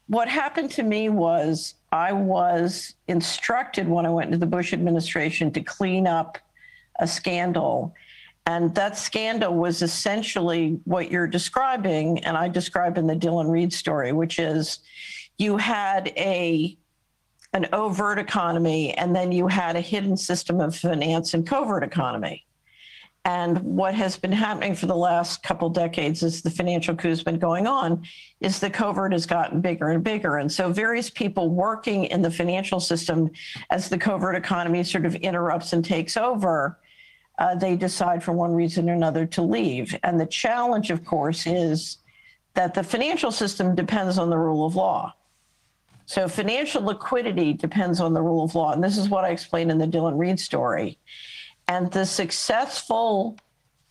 what 0.08 0.28
happened 0.28 0.70
to 0.72 0.82
me 0.82 1.08
was 1.08 1.74
I 1.92 2.12
was 2.12 2.94
instructed 3.06 3.88
when 3.88 4.06
I 4.06 4.10
went 4.10 4.26
into 4.26 4.38
the 4.38 4.46
Bush 4.46 4.72
administration 4.72 5.52
to 5.52 5.60
clean 5.60 6.06
up 6.06 6.38
a 6.98 7.06
scandal. 7.06 7.94
And 8.48 8.74
that 8.76 8.96
scandal 8.96 9.54
was 9.54 9.82
essentially 9.82 10.80
what 10.84 11.10
you're 11.10 11.26
describing, 11.26 12.24
and 12.24 12.34
I 12.34 12.48
describe 12.48 12.96
in 12.96 13.06
the 13.06 13.14
Dylan 13.14 13.50
Reed 13.50 13.74
story, 13.74 14.12
which 14.12 14.38
is 14.38 14.78
you 15.36 15.58
had 15.58 16.08
a 16.16 16.74
an 17.52 17.66
overt 17.74 18.18
economy, 18.18 18.94
and 18.94 19.14
then 19.14 19.32
you 19.32 19.48
had 19.48 19.76
a 19.76 19.82
hidden 19.82 20.16
system 20.16 20.60
of 20.60 20.74
finance 20.74 21.34
and 21.34 21.46
covert 21.46 21.82
economy. 21.82 22.46
And 23.26 23.58
what 23.58 23.94
has 23.94 24.16
been 24.16 24.32
happening 24.32 24.74
for 24.74 24.86
the 24.86 24.96
last 24.96 25.42
couple 25.42 25.68
decades 25.68 26.22
as 26.22 26.40
the 26.40 26.50
financial 26.50 26.96
coup 26.96 27.08
has 27.08 27.22
been 27.22 27.38
going 27.38 27.66
on 27.66 28.02
is 28.40 28.60
the 28.60 28.70
covert 28.70 29.12
has 29.12 29.26
gotten 29.26 29.60
bigger 29.60 29.90
and 29.90 30.02
bigger. 30.02 30.38
And 30.38 30.50
so 30.50 30.72
various 30.72 31.10
people 31.10 31.50
working 31.50 32.04
in 32.04 32.22
the 32.22 32.30
financial 32.30 32.80
system 32.80 33.30
as 33.68 33.90
the 33.90 33.98
covert 33.98 34.36
economy 34.36 34.84
sort 34.84 35.04
of 35.04 35.16
interrupts 35.16 35.74
and 35.74 35.84
takes 35.84 36.16
over, 36.16 36.78
uh, 37.38 37.54
they 37.54 37.76
decide 37.76 38.22
for 38.22 38.32
one 38.32 38.52
reason 38.52 38.90
or 38.90 38.94
another 38.94 39.24
to 39.26 39.42
leave. 39.42 39.96
And 40.02 40.20
the 40.20 40.26
challenge, 40.26 40.90
of 40.90 41.04
course, 41.04 41.46
is 41.46 41.98
that 42.54 42.74
the 42.74 42.82
financial 42.82 43.30
system 43.30 43.74
depends 43.74 44.18
on 44.18 44.30
the 44.30 44.38
rule 44.38 44.66
of 44.66 44.74
law. 44.74 45.14
So 46.06 46.26
financial 46.26 46.82
liquidity 46.82 47.52
depends 47.52 48.00
on 48.00 48.14
the 48.14 48.22
rule 48.22 48.42
of 48.42 48.54
law. 48.54 48.72
And 48.72 48.82
this 48.82 48.96
is 48.96 49.08
what 49.08 49.24
I 49.24 49.28
explained 49.28 49.70
in 49.70 49.78
the 49.78 49.86
Dylan 49.86 50.18
Reed 50.18 50.40
story. 50.40 50.98
And 51.68 51.92
the 51.92 52.06
successful 52.06 53.36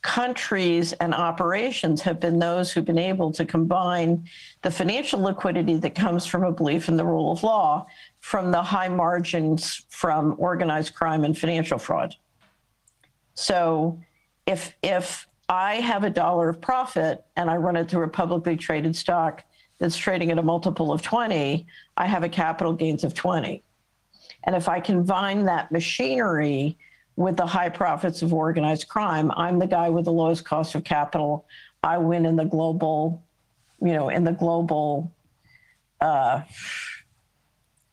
countries 0.02 0.94
and 0.94 1.14
operations 1.14 2.02
have 2.02 2.20
been 2.20 2.40
those 2.40 2.72
who've 2.72 2.86
been 2.86 2.98
able 2.98 3.32
to 3.32 3.46
combine 3.46 4.28
the 4.62 4.72
financial 4.72 5.20
liquidity 5.20 5.76
that 5.76 5.96
comes 5.96 6.26
from 6.26 6.44
a 6.44 6.52
belief 6.52 6.88
in 6.88 6.98
the 6.98 7.06
rule 7.06 7.32
of 7.32 7.44
law 7.44 7.86
from 8.20 8.52
the 8.52 8.62
high 8.62 8.88
margins 8.88 9.86
from 9.90 10.36
organized 10.38 10.94
crime 10.96 11.24
and 11.24 11.38
financial 11.38 11.78
fraud. 11.78 12.16
So 13.38 14.00
if 14.48 14.76
if 14.82 15.28
I 15.48 15.76
have 15.76 16.04
a 16.04 16.10
dollar 16.10 16.50
of 16.50 16.60
profit 16.60 17.24
and 17.36 17.50
I 17.50 17.56
run 17.56 17.76
it 17.76 17.90
through 17.90 18.04
a 18.04 18.10
publicly 18.10 18.58
traded 18.58 18.96
stock 18.96 19.44
that's 19.80 19.96
trading 19.96 20.32
at 20.32 20.40
a 20.40 20.44
multiple 20.44 20.92
of 20.92 21.02
20, 21.04 21.66
I 21.96 22.08
have 22.08 22.24
a 22.24 22.30
capital 22.30 22.74
gains 22.74 23.04
of 23.04 23.14
20. 23.14 23.64
And 24.46 24.56
if 24.56 24.68
I 24.68 24.80
combine 24.80 25.46
that 25.46 25.72
machinery 25.72 26.78
with 27.18 27.36
the 27.36 27.46
high 27.46 27.70
profits 27.70 28.22
of 28.22 28.34
organized 28.34 28.88
crime. 28.88 29.32
I'm 29.36 29.60
the 29.60 29.68
guy 29.68 29.90
with 29.90 30.06
the 30.06 30.12
lowest 30.12 30.46
cost 30.46 30.76
of 30.76 30.84
capital. 30.84 31.46
I 31.84 31.98
win 31.98 32.26
in 32.26 32.36
the 32.36 32.46
global, 32.46 33.24
you 33.82 33.94
know, 33.94 34.10
in 34.10 34.24
the 34.24 34.32
global 34.32 35.12
uh, 36.00 36.42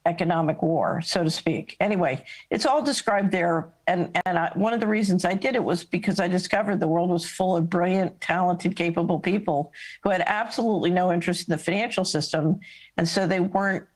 economic 0.07 0.63
war, 0.63 1.01
so 1.03 1.25
to 1.25 1.31
speak. 1.31 1.77
Anyway, 1.81 2.25
it's 2.51 2.67
all 2.67 2.83
described 2.83 3.31
there. 3.33 3.69
And, 3.87 4.17
and 4.27 4.39
I, 4.39 4.51
one 4.55 4.73
of 4.75 4.81
the 4.81 4.87
reasons 4.87 5.25
I 5.25 5.35
did 5.35 5.55
it 5.55 5.65
was 5.65 5.85
because 5.85 6.21
I 6.21 6.29
discovered 6.29 6.81
the 6.81 6.89
world 6.89 7.11
was 7.11 7.27
full 7.27 7.57
of 7.57 7.71
brilliant, 7.71 8.21
talented, 8.21 8.77
capable 8.77 9.19
people 9.19 9.73
who 10.03 10.11
had 10.11 10.23
absolutely 10.27 10.91
no 10.91 11.13
interest 11.13 11.49
in 11.49 11.53
the 11.53 11.59
financial 11.59 12.05
system. 12.05 12.61
And 12.97 13.09
so 13.09 13.27
they 13.27 13.41
weren't 13.41 13.87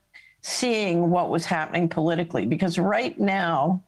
seeing 0.43 1.11
what 1.11 1.31
was 1.31 1.45
happening 1.45 1.89
politically. 1.89 2.47
Because 2.47 2.78
right 2.78 3.19
now, 3.19 3.83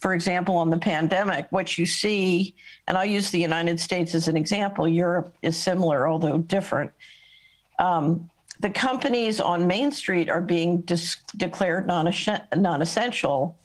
for 0.00 0.14
example, 0.14 0.56
on 0.56 0.70
the 0.70 0.78
pandemic, 0.78 1.46
what 1.50 1.78
you 1.78 1.86
see, 1.86 2.54
and 2.88 2.96
I'll 2.96 3.04
use 3.04 3.30
the 3.30 3.40
United 3.40 3.78
States 3.78 4.14
as 4.14 4.28
an 4.28 4.36
example, 4.36 4.88
Europe 4.88 5.36
is 5.42 5.56
similar, 5.56 6.08
although 6.08 6.38
different. 6.38 6.90
Um, 7.78 8.30
the 8.60 8.70
companies 8.70 9.40
on 9.40 9.66
Main 9.66 9.90
Street 9.90 10.28
are 10.28 10.42
being 10.42 10.82
declared 11.36 11.86
non 11.86 12.06
essential. 12.06 13.58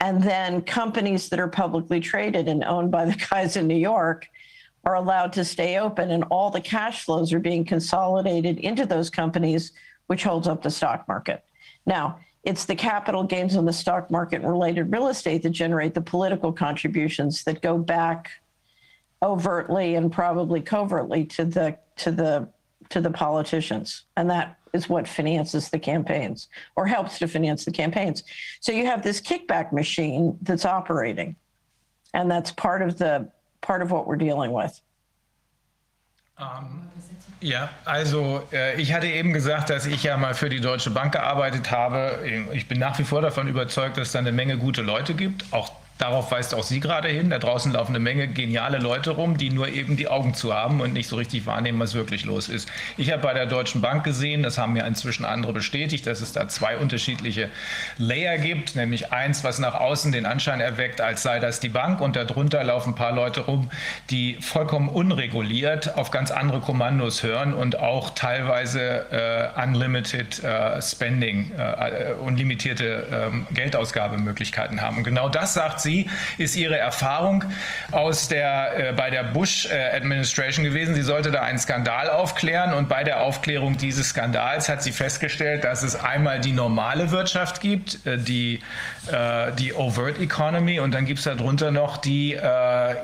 And 0.00 0.22
then 0.22 0.60
companies 0.62 1.28
that 1.30 1.38
are 1.38 1.48
publicly 1.48 2.00
traded 2.00 2.48
and 2.48 2.62
owned 2.64 2.90
by 2.90 3.06
the 3.06 3.26
guys 3.30 3.56
in 3.56 3.66
New 3.66 3.76
York 3.76 4.28
are 4.84 4.96
allowed 4.96 5.32
to 5.32 5.44
stay 5.44 5.78
open, 5.78 6.10
and 6.10 6.24
all 6.24 6.50
the 6.50 6.60
cash 6.60 7.04
flows 7.04 7.32
are 7.32 7.40
being 7.40 7.64
consolidated 7.64 8.58
into 8.58 8.84
those 8.84 9.08
companies, 9.08 9.72
which 10.08 10.24
holds 10.24 10.46
up 10.46 10.62
the 10.62 10.70
stock 10.70 11.08
market. 11.08 11.42
Now, 11.86 12.20
it's 12.42 12.66
the 12.66 12.74
capital 12.74 13.24
gains 13.24 13.56
on 13.56 13.64
the 13.64 13.72
stock 13.72 14.10
market 14.10 14.42
and 14.42 14.50
related 14.50 14.92
real 14.92 15.08
estate 15.08 15.42
that 15.44 15.50
generate 15.50 15.94
the 15.94 16.02
political 16.02 16.52
contributions 16.52 17.44
that 17.44 17.62
go 17.62 17.78
back 17.78 18.30
overtly 19.22 19.94
and 19.94 20.12
probably 20.12 20.60
covertly 20.60 21.24
to 21.24 21.46
the 21.46 21.78
to 21.96 22.10
the 22.10 22.46
to 22.94 23.00
the 23.00 23.10
politicians. 23.10 24.04
And 24.16 24.30
that 24.30 24.56
is 24.72 24.88
what 24.88 25.06
finances 25.06 25.68
the 25.68 25.78
campaigns 25.78 26.48
or 26.76 26.86
helps 26.86 27.18
to 27.18 27.28
finance 27.28 27.64
the 27.64 27.72
campaigns. 27.72 28.22
So 28.60 28.72
you 28.72 28.86
have 28.86 29.02
this 29.02 29.20
kickback 29.20 29.72
machine 29.72 30.38
that's 30.42 30.64
operating 30.64 31.36
and 32.12 32.30
that's 32.30 32.50
part 32.52 32.82
of 32.82 32.96
the 32.96 33.28
part 33.60 33.82
of 33.82 33.90
what 33.90 34.06
we're 34.06 34.16
dealing 34.16 34.52
with. 34.52 34.80
Um, 36.38 36.90
Ja, 37.40 37.68
also 37.84 38.42
äh, 38.52 38.80
ich 38.80 38.94
hatte 38.94 39.06
eben 39.06 39.34
gesagt, 39.34 39.68
dass 39.68 39.84
ich 39.84 40.02
ja 40.02 40.16
mal 40.16 40.32
für 40.32 40.48
die 40.48 40.60
Deutsche 40.60 40.90
Bank 40.90 41.12
gearbeitet 41.12 41.70
habe. 41.70 42.18
Ich 42.52 42.68
bin 42.68 42.78
nach 42.78 42.98
wie 42.98 43.04
vor 43.04 43.20
davon 43.20 43.48
überzeugt, 43.48 43.98
dass 43.98 44.06
es 44.08 44.12
da 44.12 44.20
eine 44.20 44.32
Menge 44.32 44.56
gute 44.56 44.80
Leute 44.80 45.12
gibt, 45.12 45.52
auch 45.52 45.70
Darauf 45.98 46.32
weist 46.32 46.54
auch 46.54 46.64
sie 46.64 46.80
gerade 46.80 47.08
hin. 47.08 47.30
Da 47.30 47.38
draußen 47.38 47.72
laufen 47.72 47.92
eine 47.92 48.00
Menge 48.00 48.26
geniale 48.26 48.78
Leute 48.78 49.12
rum, 49.12 49.36
die 49.36 49.50
nur 49.50 49.68
eben 49.68 49.96
die 49.96 50.08
Augen 50.08 50.34
zu 50.34 50.52
haben 50.52 50.80
und 50.80 50.92
nicht 50.92 51.08
so 51.08 51.14
richtig 51.14 51.46
wahrnehmen, 51.46 51.78
was 51.78 51.94
wirklich 51.94 52.24
los 52.24 52.48
ist. 52.48 52.68
Ich 52.96 53.12
habe 53.12 53.22
bei 53.22 53.32
der 53.32 53.46
Deutschen 53.46 53.80
Bank 53.80 54.02
gesehen, 54.02 54.42
das 54.42 54.58
haben 54.58 54.72
mir 54.72 54.84
inzwischen 54.86 55.24
andere 55.24 55.52
bestätigt, 55.52 56.06
dass 56.08 56.20
es 56.20 56.32
da 56.32 56.48
zwei 56.48 56.78
unterschiedliche 56.78 57.48
Layer 57.96 58.38
gibt, 58.38 58.74
nämlich 58.74 59.12
eins, 59.12 59.44
was 59.44 59.60
nach 59.60 59.74
außen 59.74 60.10
den 60.10 60.26
Anschein 60.26 60.60
erweckt, 60.60 61.00
als 61.00 61.22
sei 61.22 61.38
das 61.38 61.60
die 61.60 61.68
Bank 61.68 62.00
und 62.00 62.16
darunter 62.16 62.64
laufen 62.64 62.90
ein 62.90 62.94
paar 62.96 63.12
Leute 63.12 63.42
rum, 63.42 63.70
die 64.10 64.38
vollkommen 64.40 64.88
unreguliert 64.88 65.96
auf 65.96 66.10
ganz 66.10 66.32
andere 66.32 66.60
Kommandos 66.60 67.22
hören 67.22 67.54
und 67.54 67.78
auch 67.78 68.10
teilweise 68.10 69.52
äh, 69.56 69.62
unlimited 69.62 70.42
äh, 70.42 70.82
Spending, 70.82 71.52
äh, 71.56 72.14
unlimitierte 72.14 73.06
ähm, 73.12 73.46
Geldausgabemöglichkeiten 73.52 74.80
haben. 74.80 74.98
Und 74.98 75.04
genau 75.04 75.28
das 75.28 75.54
sagt 75.54 75.83
sie, 75.84 76.10
ist 76.36 76.56
ihre 76.56 76.76
Erfahrung 76.76 77.44
aus 77.92 78.26
der, 78.26 78.88
äh, 78.90 78.92
bei 78.92 79.10
der 79.10 79.22
Bush 79.22 79.66
äh, 79.66 79.96
Administration 79.96 80.64
gewesen. 80.64 80.96
Sie 80.96 81.02
sollte 81.02 81.30
da 81.30 81.42
einen 81.42 81.58
Skandal 81.58 82.10
aufklären 82.10 82.74
und 82.74 82.88
bei 82.88 83.04
der 83.04 83.20
Aufklärung 83.20 83.76
dieses 83.76 84.08
Skandals 84.08 84.68
hat 84.68 84.82
sie 84.82 84.90
festgestellt, 84.90 85.62
dass 85.62 85.84
es 85.84 85.94
einmal 85.94 86.40
die 86.40 86.52
normale 86.52 87.12
Wirtschaft 87.12 87.60
gibt, 87.60 88.04
äh, 88.04 88.18
die, 88.18 88.60
äh, 89.12 89.52
die 89.52 89.72
Overt 89.74 90.18
Economy 90.18 90.80
und 90.80 90.92
dann 90.92 91.04
gibt 91.04 91.20
es 91.20 91.24
darunter 91.24 91.70
noch 91.70 91.98
die, 91.98 92.34
äh, 92.34 92.40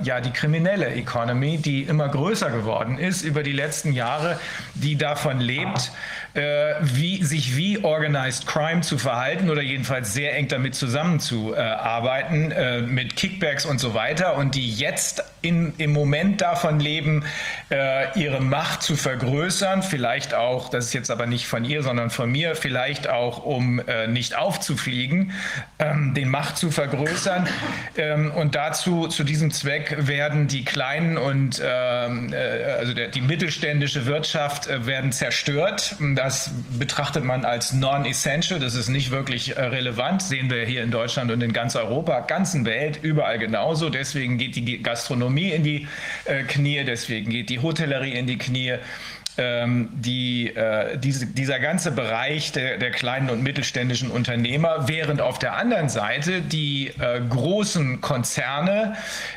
ja, 0.03 0.21
die 0.21 0.33
kriminelle 0.33 0.89
Economy, 0.89 1.59
die 1.59 1.83
immer 1.83 2.09
größer 2.09 2.51
geworden 2.51 2.99
ist 2.99 3.23
über 3.23 3.43
die 3.43 3.53
letzten 3.53 3.93
Jahre, 3.93 4.41
die 4.75 4.97
davon 4.97 5.39
lebt, 5.39 5.93
äh, 6.35 6.75
wie, 6.81 7.23
sich 7.25 7.57
wie 7.57 7.83
Organized 7.83 8.47
Crime 8.47 8.83
zu 8.83 8.99
verhalten 8.99 9.51
oder 9.51 9.63
jedenfalls 9.63 10.13
sehr 10.13 10.37
eng 10.37 10.49
damit 10.49 10.75
zusammenzuarbeiten, 10.75 12.53
äh, 12.53 12.83
mit 12.83 13.17
Kickbacks 13.17 13.67
und 13.67 13.81
so 13.81 13.95
weiter 13.95 14.37
und 14.37 14.55
die 14.55 14.73
jetzt 14.73 15.25
in, 15.43 15.73
im 15.79 15.93
Moment 15.93 16.41
davon 16.41 16.81
leben, 16.81 17.25
äh, 17.71 18.19
ihre 18.19 18.41
Macht 18.41 18.83
zu 18.83 18.97
vergrößern, 18.97 19.83
vielleicht 19.83 20.35
auch, 20.35 20.69
das 20.69 20.87
ist 20.87 20.93
jetzt 20.93 21.11
aber 21.11 21.27
nicht 21.27 21.47
von 21.47 21.65
ihr, 21.65 21.83
sondern 21.83 22.11
von 22.11 22.31
mir, 22.31 22.55
vielleicht 22.55 23.09
auch, 23.09 23.45
um 23.45 23.81
äh, 23.81 24.07
nicht 24.07 24.37
aufzufliegen, 24.37 25.33
ähm, 25.79 26.15
den 26.15 26.29
Macht 26.29 26.59
zu 26.59 26.71
vergrößern. 26.71 27.49
Ähm, 27.97 28.31
und 28.33 28.55
dazu, 28.55 29.09
zu 29.09 29.25
diesem 29.25 29.51
Zweck 29.51 29.97
werden 29.99 30.47
die 30.47 30.65
kleinen 30.65 31.17
und 31.17 31.61
ähm, 31.65 32.33
äh, 32.33 32.37
also 32.79 32.93
der, 32.93 33.09
die 33.09 33.21
mittelständische 33.21 34.07
Wirtschaft 34.07 34.69
äh, 34.69 34.87
werden 34.87 35.13
zerstört. 35.13 35.97
Das 36.21 36.51
betrachtet 36.79 37.25
man 37.25 37.47
als 37.47 37.73
non-essential. 37.73 38.61
Das 38.61 38.75
ist 38.75 38.91
nicht 38.91 39.11
wirklich 39.11 39.57
äh, 39.57 39.63
relevant. 39.63 40.21
Sehen 40.21 40.51
wir 40.51 40.67
hier 40.67 40.83
in 40.83 40.91
Deutschland 40.91 41.31
und 41.31 41.43
in 41.43 41.55
ganz 41.55 41.77
Europa, 41.77 42.21
ganzen 42.21 42.67
Welt, 42.67 42.99
überall 43.01 43.39
genauso. 43.39 43.89
Deswegen 43.89 44.37
geht 44.37 44.55
die 44.55 44.83
Gastronomie 44.83 45.49
in 45.49 45.63
die 45.63 45.89
äh, 46.27 46.43
Knie, 46.43 46.85
deswegen 46.85 47.31
geht 47.31 47.49
die 47.49 47.61
Hotellerie 47.61 48.13
in 48.13 48.27
die 48.27 48.37
Knie 48.37 48.75
die, 49.41 50.55
äh, 50.55 50.99
diese, 50.99 51.27
dieser 51.27 51.59
ganze 51.59 51.93
Bereich 51.93 52.53
der, 52.53 52.79
der, 52.79 52.91
kleinen 52.91 53.31
und 53.31 53.43
mittelständischen 53.43 54.11
Unternehmer, 54.11 54.89
während 54.89 55.21
auf 55.21 55.39
der 55.39 55.57
anderen 55.57 55.89
Seite 55.89 56.43
die 56.43 56.89
äh, 56.99 57.21
großen 57.27 58.01
Konzerne, 58.01 58.97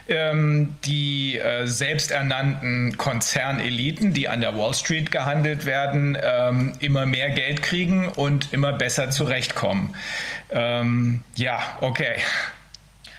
ähm, 0.09 0.75
die 0.85 1.38
äh, 1.38 1.65
selbsternannten 1.67 2.98
Konzerneliten, 2.98 4.14
die 4.14 4.27
an 4.27 4.41
der 4.41 4.57
Wall 4.57 4.73
Street 4.73 5.11
gehandelt 5.11 5.65
werden, 5.65 6.17
ähm, 6.22 6.73
immer 6.80 7.06
mehr 7.06 7.30
Geld 7.30 7.61
kriegen 7.61 8.09
und 8.09 8.51
immer 8.51 8.73
besser 8.73 9.09
zurechtkommen. 9.09 9.95
Ähm, 10.51 11.23
ja, 11.35 11.59
okay. 11.82 12.15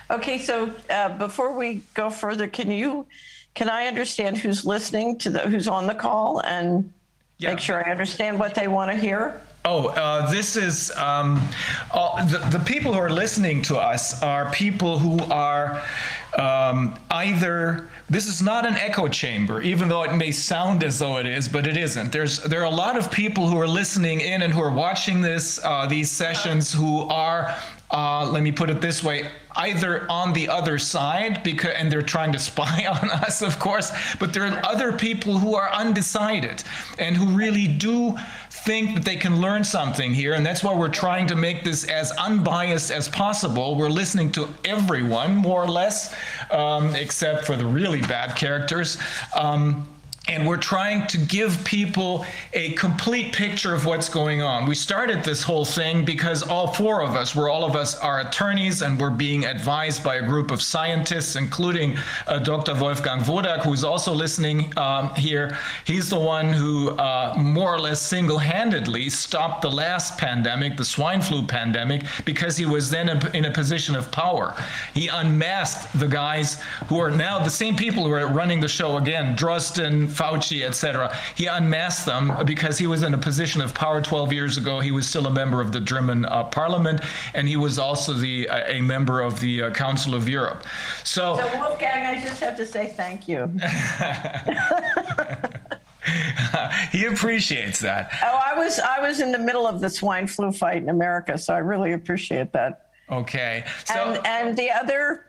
Okay, 0.08 0.38
so 0.38 0.68
uh, 0.90 1.08
before 1.18 1.58
we 1.58 1.80
go 1.94 2.10
further, 2.10 2.46
can 2.46 2.70
you 2.70 3.06
can 3.54 3.68
I 3.68 3.86
understand 3.86 4.36
who's 4.36 4.64
listening 4.64 5.18
to 5.18 5.30
the 5.30 5.40
who's 5.40 5.68
on 5.68 5.86
the 5.86 5.94
call 5.94 6.40
and 6.40 6.92
Make 7.40 7.58
sure 7.58 7.84
I 7.84 7.90
understand 7.90 8.38
what 8.38 8.54
they 8.54 8.68
want 8.68 8.90
to 8.90 8.96
hear. 8.96 9.40
Oh, 9.66 9.88
uh, 9.88 10.30
this 10.30 10.56
is 10.56 10.90
um, 10.92 11.46
all, 11.90 12.18
the, 12.26 12.38
the 12.50 12.62
people 12.66 12.92
who 12.92 12.98
are 12.98 13.10
listening 13.10 13.62
to 13.62 13.78
us 13.78 14.22
are 14.22 14.50
people 14.50 14.98
who 14.98 15.18
are 15.32 15.82
um, 16.38 16.98
either 17.10 17.88
this 18.10 18.26
is 18.26 18.42
not 18.42 18.66
an 18.66 18.74
echo 18.74 19.08
chamber, 19.08 19.62
even 19.62 19.88
though 19.88 20.02
it 20.02 20.14
may 20.14 20.30
sound 20.32 20.84
as 20.84 20.98
though 20.98 21.16
it 21.16 21.24
is, 21.24 21.48
but 21.48 21.66
it 21.66 21.78
isn't. 21.78 22.12
There's 22.12 22.40
there 22.40 22.60
are 22.60 22.66
a 22.66 22.74
lot 22.74 22.98
of 22.98 23.10
people 23.10 23.48
who 23.48 23.58
are 23.58 23.68
listening 23.68 24.20
in 24.20 24.42
and 24.42 24.52
who 24.52 24.60
are 24.60 24.70
watching 24.70 25.22
this 25.22 25.58
uh, 25.64 25.86
these 25.86 26.10
sessions 26.10 26.70
who 26.72 27.02
are 27.08 27.56
uh, 27.94 28.28
let 28.28 28.42
me 28.42 28.50
put 28.50 28.68
it 28.70 28.80
this 28.80 29.04
way. 29.04 29.30
Either 29.56 30.10
on 30.10 30.32
the 30.32 30.48
other 30.48 30.80
side 30.80 31.44
because 31.44 31.70
and 31.76 31.90
they're 31.90 32.02
trying 32.02 32.32
to 32.32 32.38
spy 32.50 32.86
on 32.86 33.08
us 33.10 33.40
of 33.40 33.56
course 33.60 33.92
but 34.18 34.32
there 34.32 34.44
are 34.44 34.60
other 34.66 34.92
people 34.92 35.38
who 35.38 35.54
are 35.54 35.70
undecided 35.72 36.64
and 36.98 37.16
who 37.16 37.26
really 37.26 37.68
do 37.68 38.16
think 38.50 38.94
that 38.96 39.04
they 39.04 39.14
can 39.14 39.40
learn 39.40 39.62
something 39.62 40.12
here 40.12 40.32
and 40.32 40.44
that's 40.44 40.64
why 40.64 40.74
we're 40.74 40.88
trying 40.88 41.24
to 41.28 41.36
make 41.36 41.62
this 41.62 41.84
as 41.84 42.10
unbiased 42.12 42.90
as 42.90 43.08
possible. 43.08 43.76
We're 43.76 43.90
listening 43.90 44.32
to 44.32 44.48
everyone 44.64 45.36
more 45.36 45.62
or 45.62 45.68
less 45.68 46.12
um, 46.50 46.96
except 46.96 47.44
for 47.44 47.54
the 47.54 47.66
really 47.66 48.00
bad 48.00 48.34
characters. 48.34 48.98
Um, 49.36 49.86
and 50.26 50.46
we're 50.46 50.56
trying 50.56 51.06
to 51.06 51.18
give 51.18 51.62
people 51.64 52.24
a 52.54 52.72
complete 52.72 53.34
picture 53.34 53.74
of 53.74 53.84
what's 53.84 54.08
going 54.08 54.40
on. 54.40 54.66
We 54.66 54.74
started 54.74 55.22
this 55.22 55.42
whole 55.42 55.66
thing 55.66 56.02
because 56.02 56.42
all 56.42 56.72
four 56.72 57.02
of 57.02 57.14
us, 57.14 57.36
we're 57.36 57.50
all 57.50 57.62
of 57.62 57.76
us 57.76 57.94
are 57.96 58.20
attorneys 58.20 58.80
and 58.80 58.98
we're 58.98 59.10
being 59.10 59.44
advised 59.44 60.02
by 60.02 60.16
a 60.16 60.22
group 60.22 60.50
of 60.50 60.62
scientists, 60.62 61.36
including 61.36 61.98
uh, 62.26 62.38
Dr. 62.38 62.74
Wolfgang 62.74 63.20
Wodak, 63.20 63.64
who's 63.64 63.84
also 63.84 64.14
listening 64.14 64.72
um, 64.78 65.14
here. 65.14 65.58
He's 65.84 66.08
the 66.08 66.18
one 66.18 66.50
who 66.54 66.90
uh, 66.92 67.34
more 67.36 67.74
or 67.74 67.78
less 67.78 68.00
single-handedly 68.00 69.10
stopped 69.10 69.60
the 69.60 69.70
last 69.70 70.16
pandemic, 70.16 70.78
the 70.78 70.86
swine 70.86 71.20
flu 71.20 71.46
pandemic, 71.46 72.02
because 72.24 72.56
he 72.56 72.64
was 72.64 72.88
then 72.88 73.10
in 73.34 73.44
a 73.44 73.50
position 73.50 73.94
of 73.94 74.10
power. 74.10 74.54
He 74.94 75.08
unmasked 75.08 75.98
the 76.00 76.08
guys 76.08 76.62
who 76.88 76.98
are 76.98 77.10
now 77.10 77.38
the 77.40 77.50
same 77.50 77.76
people 77.76 78.06
who 78.06 78.12
are 78.12 78.26
running 78.26 78.60
the 78.60 78.68
show 78.68 78.96
again, 78.96 79.36
Drosten, 79.36 80.13
Fauci, 80.14 80.66
etc. 80.66 81.16
He 81.34 81.46
unmasked 81.46 82.06
them 82.06 82.32
because 82.44 82.78
he 82.78 82.86
was 82.86 83.02
in 83.02 83.14
a 83.14 83.18
position 83.18 83.60
of 83.60 83.74
power 83.74 84.00
12 84.00 84.32
years 84.32 84.56
ago. 84.56 84.80
He 84.80 84.90
was 84.90 85.08
still 85.08 85.26
a 85.26 85.30
member 85.30 85.60
of 85.60 85.72
the 85.72 85.80
German 85.80 86.24
uh, 86.26 86.44
parliament, 86.44 87.00
and 87.34 87.48
he 87.48 87.56
was 87.56 87.78
also 87.78 88.12
the 88.12 88.48
uh, 88.48 88.64
a 88.66 88.80
member 88.80 89.20
of 89.20 89.40
the 89.40 89.64
uh, 89.64 89.70
Council 89.70 90.14
of 90.14 90.28
Europe. 90.28 90.64
So, 91.02 91.36
So 91.36 91.58
Wolfgang, 91.58 92.06
I 92.06 92.22
just 92.22 92.40
have 92.40 92.56
to 92.56 92.66
say 92.66 92.92
thank 92.96 93.28
you. 93.28 93.46
he 96.90 97.06
appreciates 97.06 97.80
that. 97.80 98.10
Oh, 98.22 98.40
I 98.44 98.58
was, 98.58 98.78
I 98.78 99.00
was 99.00 99.20
in 99.20 99.32
the 99.32 99.38
middle 99.38 99.66
of 99.66 99.80
the 99.80 99.90
swine 99.90 100.26
flu 100.26 100.52
fight 100.52 100.82
in 100.82 100.88
America, 100.88 101.38
so 101.38 101.54
I 101.54 101.58
really 101.58 101.92
appreciate 101.92 102.52
that. 102.52 102.88
Okay. 103.10 103.64
So, 103.84 103.94
And, 103.94 104.26
and 104.26 104.56
the 104.56 104.70
other, 104.70 105.26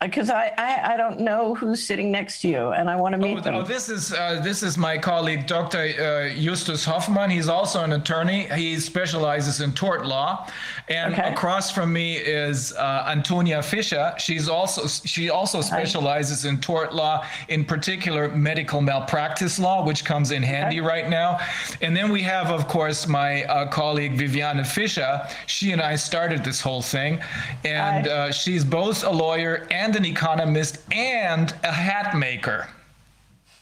because 0.00 0.28
I, 0.28 0.52
I, 0.58 0.92
I 0.92 0.96
don't 0.98 1.20
know 1.20 1.54
who's 1.54 1.82
sitting 1.82 2.10
next 2.12 2.42
to 2.42 2.48
you, 2.48 2.68
and 2.72 2.90
I 2.90 2.96
want 2.96 3.14
to 3.14 3.18
meet 3.18 3.38
Oh, 3.38 3.40
them. 3.40 3.64
this 3.64 3.88
is 3.88 4.12
uh, 4.12 4.40
this 4.44 4.62
is 4.62 4.76
my 4.76 4.98
colleague, 4.98 5.46
Dr. 5.46 5.78
Uh, 5.78 6.34
Justus 6.38 6.84
Hoffmann. 6.84 7.30
He's 7.30 7.48
also 7.48 7.82
an 7.82 7.92
attorney. 7.94 8.46
He 8.54 8.78
specializes 8.78 9.62
in 9.62 9.72
tort 9.72 10.04
law, 10.04 10.48
and 10.90 11.14
Okay. 11.14 11.32
across 11.32 11.70
from 11.70 11.94
me 11.94 12.16
is 12.18 12.74
uh, 12.74 13.04
Antonia 13.08 13.62
Fischer. 13.62 14.12
She's 14.18 14.50
also 14.50 14.86
she 14.86 15.30
also 15.30 15.62
specializes 15.62 16.44
in 16.44 16.60
tort 16.60 16.94
law, 16.94 17.24
in 17.48 17.64
particular 17.64 18.28
medical 18.28 18.82
malpractice 18.82 19.58
law, 19.58 19.82
which 19.82 20.04
comes 20.04 20.30
in 20.30 20.42
handy 20.42 20.80
right 20.80 21.08
now. 21.08 21.38
And 21.80 21.96
then 21.96 22.10
we 22.12 22.20
have, 22.20 22.50
of 22.50 22.68
course, 22.68 23.06
my 23.06 23.44
uh, 23.44 23.66
colleague 23.68 24.18
Viviana 24.18 24.62
Fischer. 24.64 25.26
She 25.46 25.72
and 25.72 25.80
I 25.80 25.96
started 25.96 26.44
this 26.44 26.60
whole 26.60 26.82
thing, 26.82 27.18
and 27.64 28.08
uh, 28.08 28.30
she's 28.30 28.62
both 28.62 29.02
a 29.02 29.10
lawyer 29.10 29.66
and 29.70 29.85
an 29.94 30.04
economist 30.04 30.78
and 30.90 31.54
a 31.62 31.70
hat 31.70 32.16
maker. 32.16 32.68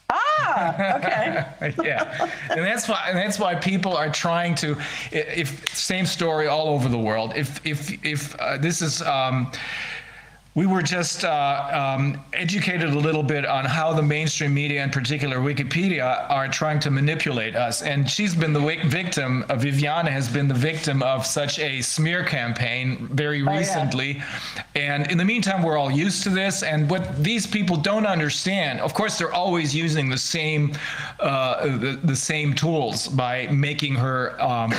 Ah, 0.09 0.95
okay. 0.97 1.73
yeah, 1.83 2.29
and 2.49 2.63
that's 2.63 2.87
why 2.87 3.07
and 3.09 3.17
that's 3.17 3.39
why 3.39 3.55
people 3.55 3.95
are 3.97 4.09
trying 4.09 4.55
to. 4.55 4.77
If 5.11 5.67
same 5.75 6.05
story 6.05 6.47
all 6.47 6.67
over 6.67 6.89
the 6.89 6.97
world. 6.97 7.33
If 7.35 7.65
if 7.65 8.03
if 8.03 8.35
uh, 8.39 8.57
this 8.57 8.81
is. 8.81 9.01
Um, 9.01 9.51
we 10.55 10.65
were 10.65 10.81
just 10.81 11.25
uh, 11.25 11.95
um, 11.97 12.23
educated 12.31 12.89
a 12.89 12.97
little 12.97 13.23
bit 13.23 13.45
on 13.45 13.65
how 13.65 13.91
the 13.91 14.01
mainstream 14.01 14.53
media, 14.53 14.81
in 14.81 14.89
particular 14.89 15.39
Wikipedia, 15.39 16.25
are 16.29 16.47
trying 16.47 16.79
to 16.79 16.89
manipulate 16.89 17.57
us. 17.57 17.81
And 17.81 18.09
she's 18.09 18.33
been 18.33 18.53
the 18.53 18.61
victim, 18.85 19.43
uh, 19.49 19.57
Viviana 19.57 20.09
has 20.09 20.29
been 20.29 20.47
the 20.47 20.53
victim 20.53 21.03
of 21.03 21.25
such 21.25 21.59
a 21.59 21.81
smear 21.81 22.23
campaign 22.23 23.09
very 23.11 23.39
yeah. 23.39 23.57
recently. 23.57 24.23
And 24.75 25.11
in 25.11 25.17
the 25.17 25.25
meantime, 25.25 25.61
we're 25.61 25.77
all 25.77 25.91
used 25.91 26.23
to 26.23 26.29
this. 26.29 26.63
And 26.63 26.89
what 26.89 27.21
these 27.21 27.45
people 27.45 27.75
don't 27.75 28.05
understand, 28.05 28.79
of 28.79 28.93
course, 28.93 29.17
they're 29.17 29.33
always 29.33 29.75
using 29.75 30.09
the 30.09 30.17
same, 30.17 30.71
uh, 31.19 31.65
the, 31.65 31.99
the 32.01 32.15
same 32.15 32.53
tools 32.53 33.09
by 33.09 33.47
making 33.47 33.95
her 33.95 34.41
um, 34.41 34.73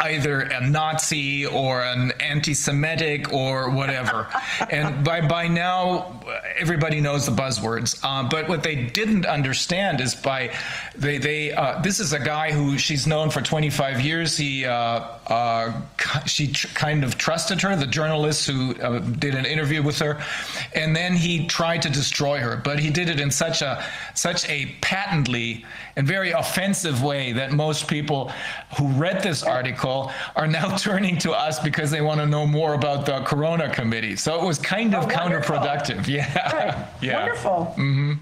either 0.00 0.40
a 0.40 0.66
Nazi 0.66 1.44
or 1.44 1.82
an 1.82 2.12
anti-Semitic 2.20 3.34
or 3.34 3.68
whatever. 3.68 4.26
and 4.70 5.04
by 5.10 5.20
by 5.20 5.48
now, 5.48 6.20
everybody 6.56 7.00
knows 7.00 7.26
the 7.26 7.32
buzzwords. 7.32 7.98
Uh, 8.04 8.28
but 8.28 8.48
what 8.48 8.62
they 8.62 8.76
didn't 8.76 9.26
understand 9.26 10.00
is 10.00 10.14
by 10.14 10.54
they 10.94 11.18
they 11.18 11.52
uh, 11.52 11.80
this 11.80 11.98
is 11.98 12.12
a 12.12 12.18
guy 12.20 12.52
who 12.52 12.78
she's 12.78 13.08
known 13.08 13.28
for 13.28 13.40
25 13.40 14.00
years. 14.00 14.36
He 14.36 14.64
uh, 14.64 15.00
uh, 15.26 15.72
she 16.26 16.52
kind 16.74 17.02
of 17.02 17.18
trusted 17.18 17.60
her, 17.62 17.74
the 17.74 17.86
journalist 17.86 18.48
who 18.48 18.74
uh, 18.76 18.98
did 18.98 19.34
an 19.34 19.46
interview 19.46 19.82
with 19.82 19.98
her, 19.98 20.22
and 20.74 20.94
then 20.94 21.16
he 21.16 21.46
tried 21.46 21.82
to 21.82 21.90
destroy 21.90 22.38
her. 22.38 22.56
But 22.56 22.78
he 22.78 22.90
did 22.90 23.08
it 23.08 23.18
in 23.18 23.32
such 23.32 23.62
a 23.62 23.84
such 24.14 24.48
a 24.48 24.66
patently 24.80 25.64
and 25.96 26.06
very 26.06 26.30
offensive 26.30 27.02
way 27.02 27.32
that 27.32 27.52
most 27.52 27.88
people 27.88 28.32
who 28.76 28.86
read 28.88 29.22
this 29.22 29.42
article 29.42 30.12
are 30.36 30.46
now 30.46 30.76
turning 30.88 31.18
to 31.18 31.32
us 31.32 31.58
because 31.58 31.90
they 31.90 32.00
want 32.00 32.20
to 32.20 32.26
know 32.26 32.46
more 32.46 32.74
about 32.74 33.06
the 33.06 33.20
Corona 33.20 33.68
Committee. 33.70 34.16
So 34.16 34.40
it 34.40 34.46
was 34.46 34.58
kind 34.58 34.94
of 34.94 34.99
Oh, 35.02 35.06
wonderful. 35.06 35.56
counterproductive. 35.56 36.06
Yeah. 36.10 36.52
Right. 36.52 36.86
yeah. 37.00 37.20
Wonderful. 37.20 38.18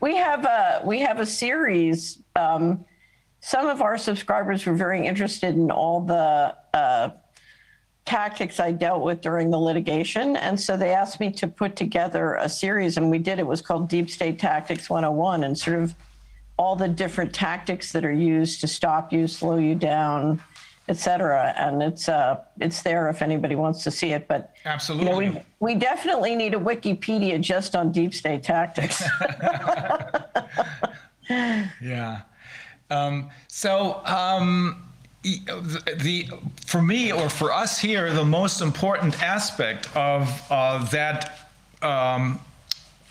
We 0.00 0.16
have 0.16 0.44
a 0.44 0.80
we 0.84 1.00
have 1.00 1.18
a 1.18 1.26
series. 1.26 2.18
Um, 2.36 2.84
some 3.40 3.66
of 3.66 3.82
our 3.82 3.98
subscribers 3.98 4.64
were 4.66 4.74
very 4.74 5.06
interested 5.06 5.54
in 5.54 5.70
all 5.70 6.00
the 6.00 6.54
uh, 6.74 7.10
tactics 8.04 8.58
I 8.60 8.72
dealt 8.72 9.02
with 9.02 9.20
during 9.20 9.50
the 9.50 9.58
litigation, 9.58 10.36
and 10.36 10.58
so 10.58 10.76
they 10.76 10.92
asked 10.94 11.20
me 11.20 11.30
to 11.32 11.48
put 11.48 11.76
together 11.76 12.34
a 12.34 12.48
series, 12.48 12.96
and 12.96 13.10
we 13.10 13.18
did. 13.18 13.38
It 13.38 13.46
was 13.46 13.60
called 13.60 13.88
Deep 13.88 14.08
State 14.10 14.38
Tactics 14.38 14.88
101, 14.88 15.44
and 15.44 15.58
sort 15.58 15.80
of 15.82 15.94
all 16.58 16.74
the 16.74 16.88
different 16.88 17.32
tactics 17.32 17.92
that 17.92 18.04
are 18.04 18.12
used 18.12 18.60
to 18.60 18.66
stop 18.68 19.12
you, 19.12 19.26
slow 19.28 19.56
you 19.58 19.74
down, 19.74 20.40
et 20.88 20.96
cetera. 20.96 21.54
And 21.56 21.82
it's 21.82 22.08
uh, 22.08 22.40
it's 22.60 22.82
there 22.82 23.08
if 23.08 23.22
anybody 23.22 23.54
wants 23.54 23.84
to 23.84 23.90
see 23.90 24.12
it. 24.12 24.26
But 24.28 24.54
you 24.64 24.70
know, 24.70 24.74
Absolutely. 24.74 25.30
we 25.30 25.42
we 25.60 25.74
definitely 25.74 26.34
need 26.34 26.54
a 26.54 26.58
Wikipedia 26.58 27.40
just 27.40 27.76
on 27.76 27.92
deep 27.92 28.14
state 28.14 28.42
tactics. 28.42 29.02
Yeah. 31.82 32.22
Um, 32.90 33.30
so 33.48 34.00
um, 34.04 34.90
e- 35.22 35.40
the, 35.44 35.96
the 35.98 36.28
for 36.66 36.80
me 36.80 37.12
or 37.12 37.28
for 37.28 37.52
us 37.52 37.78
here, 37.78 38.12
the 38.12 38.24
most 38.24 38.60
important 38.60 39.22
aspect 39.22 39.94
of 39.94 40.42
uh, 40.50 40.84
that 40.86 41.50
um, 41.82 42.40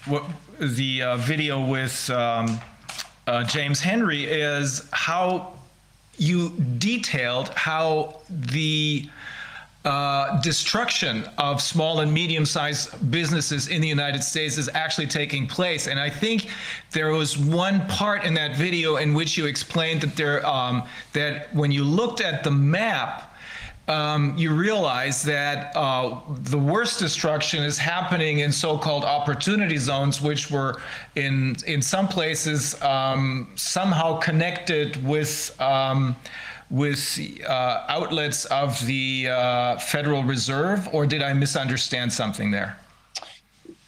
what, 0.05 0.23
the 0.59 1.03
uh, 1.03 1.17
video 1.17 1.63
with 1.63 2.09
um, 2.09 2.59
uh, 3.27 3.43
James 3.43 3.79
Henry 3.79 4.23
is 4.23 4.87
how 4.91 5.53
you 6.17 6.49
detailed 6.77 7.49
how 7.49 8.21
the 8.29 9.09
uh, 9.85 10.41
destruction 10.41 11.23
of 11.37 11.61
small 11.61 12.01
and 12.01 12.11
medium-sized 12.11 13.09
businesses 13.09 13.69
in 13.69 13.79
the 13.79 13.87
United 13.87 14.21
States 14.21 14.57
is 14.57 14.69
actually 14.73 15.07
taking 15.07 15.47
place. 15.47 15.87
And 15.87 15.97
I 15.97 16.09
think 16.09 16.49
there 16.91 17.11
was 17.11 17.37
one 17.37 17.87
part 17.87 18.25
in 18.25 18.33
that 18.33 18.57
video 18.57 18.97
in 18.97 19.13
which 19.13 19.37
you 19.37 19.45
explained 19.45 20.01
that 20.01 20.15
there 20.17 20.45
um, 20.45 20.83
that 21.13 21.53
when 21.55 21.71
you 21.71 21.85
looked 21.85 22.19
at 22.19 22.43
the 22.43 22.51
map, 22.51 23.26
um, 23.87 24.37
you 24.37 24.53
realize 24.53 25.23
that 25.23 25.75
uh, 25.75 26.19
the 26.27 26.57
worst 26.57 26.99
destruction 26.99 27.63
is 27.63 27.77
happening 27.77 28.39
in 28.39 28.51
so-called 28.51 29.05
opportunity 29.05 29.77
zones, 29.77 30.21
which 30.21 30.51
were 30.51 30.81
in 31.15 31.55
in 31.65 31.81
some 31.81 32.07
places 32.07 32.79
um, 32.81 33.49
somehow 33.55 34.17
connected 34.17 35.03
with. 35.05 35.55
Um, 35.61 36.15
with 36.69 37.17
uh, 37.47 37.85
outlets 37.87 38.43
of 38.43 38.85
the 38.85 39.29
uh, 39.29 39.77
Federal 39.77 40.21
Reserve, 40.25 40.89
or 40.91 41.05
did 41.05 41.23
I 41.23 41.31
misunderstand 41.31 42.11
something 42.11 42.51
there? 42.51 42.77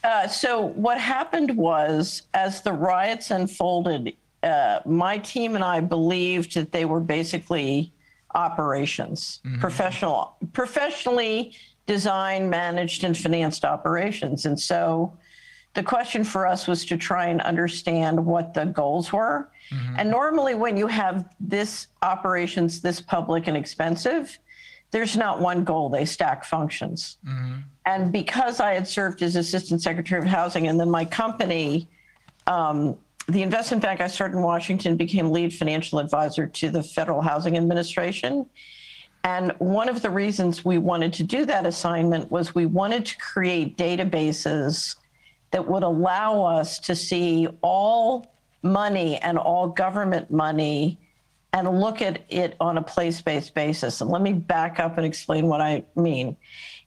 Uh, 0.02 0.30
so 0.30 0.61
what 0.61 0.98
happened 0.98 1.58
was, 1.58 2.22
as 2.34 2.61
the 2.61 2.72
riots 2.72 3.32
unfolded 3.32 4.14
uh, 4.44 4.80
my 4.86 5.18
team 5.18 5.56
and 5.56 5.64
I 5.64 5.82
believed 5.82 6.56
that 6.56 6.72
they 6.72 6.86
were 6.86 7.02
basically 7.02 7.92
operations, 8.35 9.41
mm-hmm. 9.45 9.59
professional, 9.59 10.35
professionally 10.53 11.53
designed, 11.88 12.49
managed, 12.49 13.03
and 13.03 13.17
financed 13.17 13.66
operations. 13.66 14.45
And 14.45 14.59
so 14.59 15.17
the 15.74 15.83
question 15.83 16.24
for 16.24 16.45
us 16.45 16.67
was 16.67 16.85
to 16.85 16.98
try 16.98 17.27
and 17.27 17.41
understand 17.41 18.24
what 18.24 18.53
the 18.53 18.66
goals 18.66 19.11
were. 19.11 19.49
Mm-hmm. 19.72 19.95
And 19.98 20.09
normally, 20.09 20.56
when 20.56 20.77
you 20.77 20.88
have 20.88 21.25
this 21.40 21.88
operations 22.01 22.82
this 22.82 23.01
public 23.01 23.48
and 23.48 23.56
expensive, 23.56 24.38
there's 24.91 25.16
not 25.16 25.40
one 25.40 25.64
goal, 25.64 25.90
they 25.90 26.06
stack 26.06 26.43
functions. 26.43 27.17
Mm-hmm. 27.25 27.59
And 27.85 28.11
because 28.11 28.59
I 28.59 28.74
had 28.74 28.88
served 28.88 29.22
as 29.22 29.35
Assistant 29.35 29.82
Secretary 29.82 30.22
of 30.22 30.27
Housing 30.27 30.67
and 30.67 30.80
then 30.80 30.90
my 30.90 31.06
company, 31.06 31.88
um, 32.48 32.98
the 33.30 33.43
investment 33.43 33.83
bank 33.83 34.01
I 34.01 34.08
started 34.08 34.38
in 34.38 34.43
Washington 34.43 34.98
became 34.98 35.30
lead 35.30 35.53
financial 35.53 35.99
advisor 35.99 36.48
to 36.48 36.69
the 36.69 36.82
Federal 36.82 37.22
Housing 37.22 37.58
Administration. 37.58 38.45
And 39.24 39.53
one 39.59 39.90
of 39.90 40.01
the 40.01 40.09
reasons 40.09 40.66
we 40.66 40.77
wanted 40.77 41.14
to 41.14 41.24
do 41.24 41.45
that 41.45 41.66
assignment 41.66 42.32
was 42.32 42.56
we 42.56 42.66
wanted 42.66 43.06
to 43.06 43.17
create 43.17 43.77
databases 43.77 44.95
that 45.51 45.67
would 45.67 45.83
allow 45.83 46.43
us 46.43 46.80
to 46.80 46.95
see 46.95 47.48
all 47.61 48.33
money 48.64 49.17
and 49.17 49.38
all 49.38 49.67
government 49.67 50.32
money 50.32 50.98
and 51.53 51.80
look 51.80 52.01
at 52.01 52.24
it 52.30 52.56
on 52.59 52.77
a 52.77 52.82
place 52.82 53.22
based 53.22 53.53
basis. 53.53 54.01
And 54.01 54.09
let 54.09 54.22
me 54.22 54.33
back 54.33 54.80
up 54.80 54.98
and 54.98 55.06
explain 55.06 55.48
what 55.48 55.61
I 55.61 55.83
mean. 55.95 56.38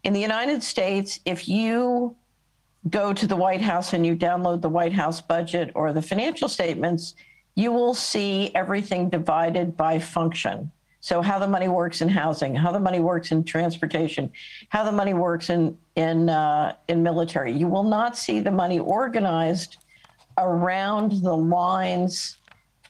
In 0.04 0.12
the 0.12 0.20
United 0.20 0.62
States, 0.62 1.20
if 1.24 1.48
you 1.48 2.16
go 2.90 3.12
to 3.12 3.26
the 3.26 3.36
White 3.36 3.60
House 3.60 3.92
and 3.92 4.04
you 4.04 4.16
download 4.16 4.60
the 4.60 4.68
White 4.68 4.92
House 4.92 5.20
budget 5.20 5.70
or 5.74 5.92
the 5.92 6.02
financial 6.02 6.48
statements, 6.48 7.14
you 7.54 7.72
will 7.72 7.94
see 7.94 8.50
everything 8.54 9.08
divided 9.08 9.76
by 9.76 9.98
function. 9.98 10.70
So 11.00 11.20
how 11.20 11.38
the 11.38 11.48
money 11.48 11.68
works 11.68 12.00
in 12.00 12.08
housing, 12.08 12.54
how 12.54 12.70
the 12.70 12.80
money 12.80 13.00
works 13.00 13.32
in 13.32 13.42
transportation, 13.42 14.30
how 14.68 14.84
the 14.84 14.92
money 14.92 15.14
works 15.14 15.50
in 15.50 15.76
in 15.96 16.28
uh, 16.28 16.76
in 16.88 17.02
military. 17.02 17.52
You 17.52 17.66
will 17.66 17.82
not 17.82 18.16
see 18.16 18.38
the 18.38 18.52
money 18.52 18.78
organized 18.78 19.78
around 20.38 21.22
the 21.22 21.36
lines 21.36 22.38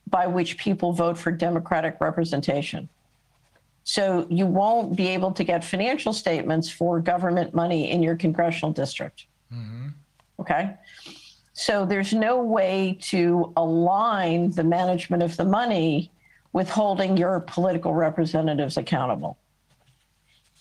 by 0.08 0.26
which 0.26 0.58
people 0.58 0.92
vote 0.92 1.16
for 1.16 1.32
democratic 1.32 1.96
representation. 2.00 2.88
So 3.84 4.26
you 4.30 4.46
won't 4.46 4.94
be 4.94 5.08
able 5.08 5.32
to 5.32 5.42
get 5.42 5.64
financial 5.64 6.12
statements 6.12 6.68
for 6.68 7.00
government 7.00 7.54
money 7.54 7.90
in 7.90 8.02
your 8.02 8.14
congressional 8.14 8.72
district. 8.72 9.26
Okay. 10.40 10.74
So 11.52 11.84
there's 11.84 12.12
no 12.12 12.42
way 12.42 12.98
to 13.02 13.52
align 13.56 14.50
the 14.52 14.64
management 14.64 15.22
of 15.22 15.36
the 15.36 15.44
money 15.44 16.10
with 16.52 16.68
holding 16.68 17.16
your 17.16 17.40
political 17.40 17.94
representatives 17.94 18.76
accountable. 18.76 19.38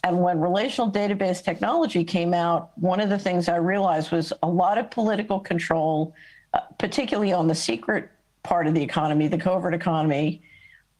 And 0.03 0.21
when 0.21 0.39
relational 0.39 0.91
database 0.91 1.43
technology 1.43 2.03
came 2.03 2.33
out, 2.33 2.71
one 2.75 2.99
of 2.99 3.09
the 3.09 3.19
things 3.19 3.47
I 3.47 3.57
realized 3.57 4.11
was 4.11 4.33
a 4.41 4.47
lot 4.47 4.77
of 4.77 4.89
political 4.89 5.39
control, 5.39 6.13
uh, 6.53 6.61
particularly 6.79 7.33
on 7.33 7.47
the 7.47 7.55
secret 7.55 8.09
part 8.43 8.67
of 8.67 8.73
the 8.73 8.81
economy, 8.81 9.27
the 9.27 9.37
covert 9.37 9.73
economy, 9.73 10.41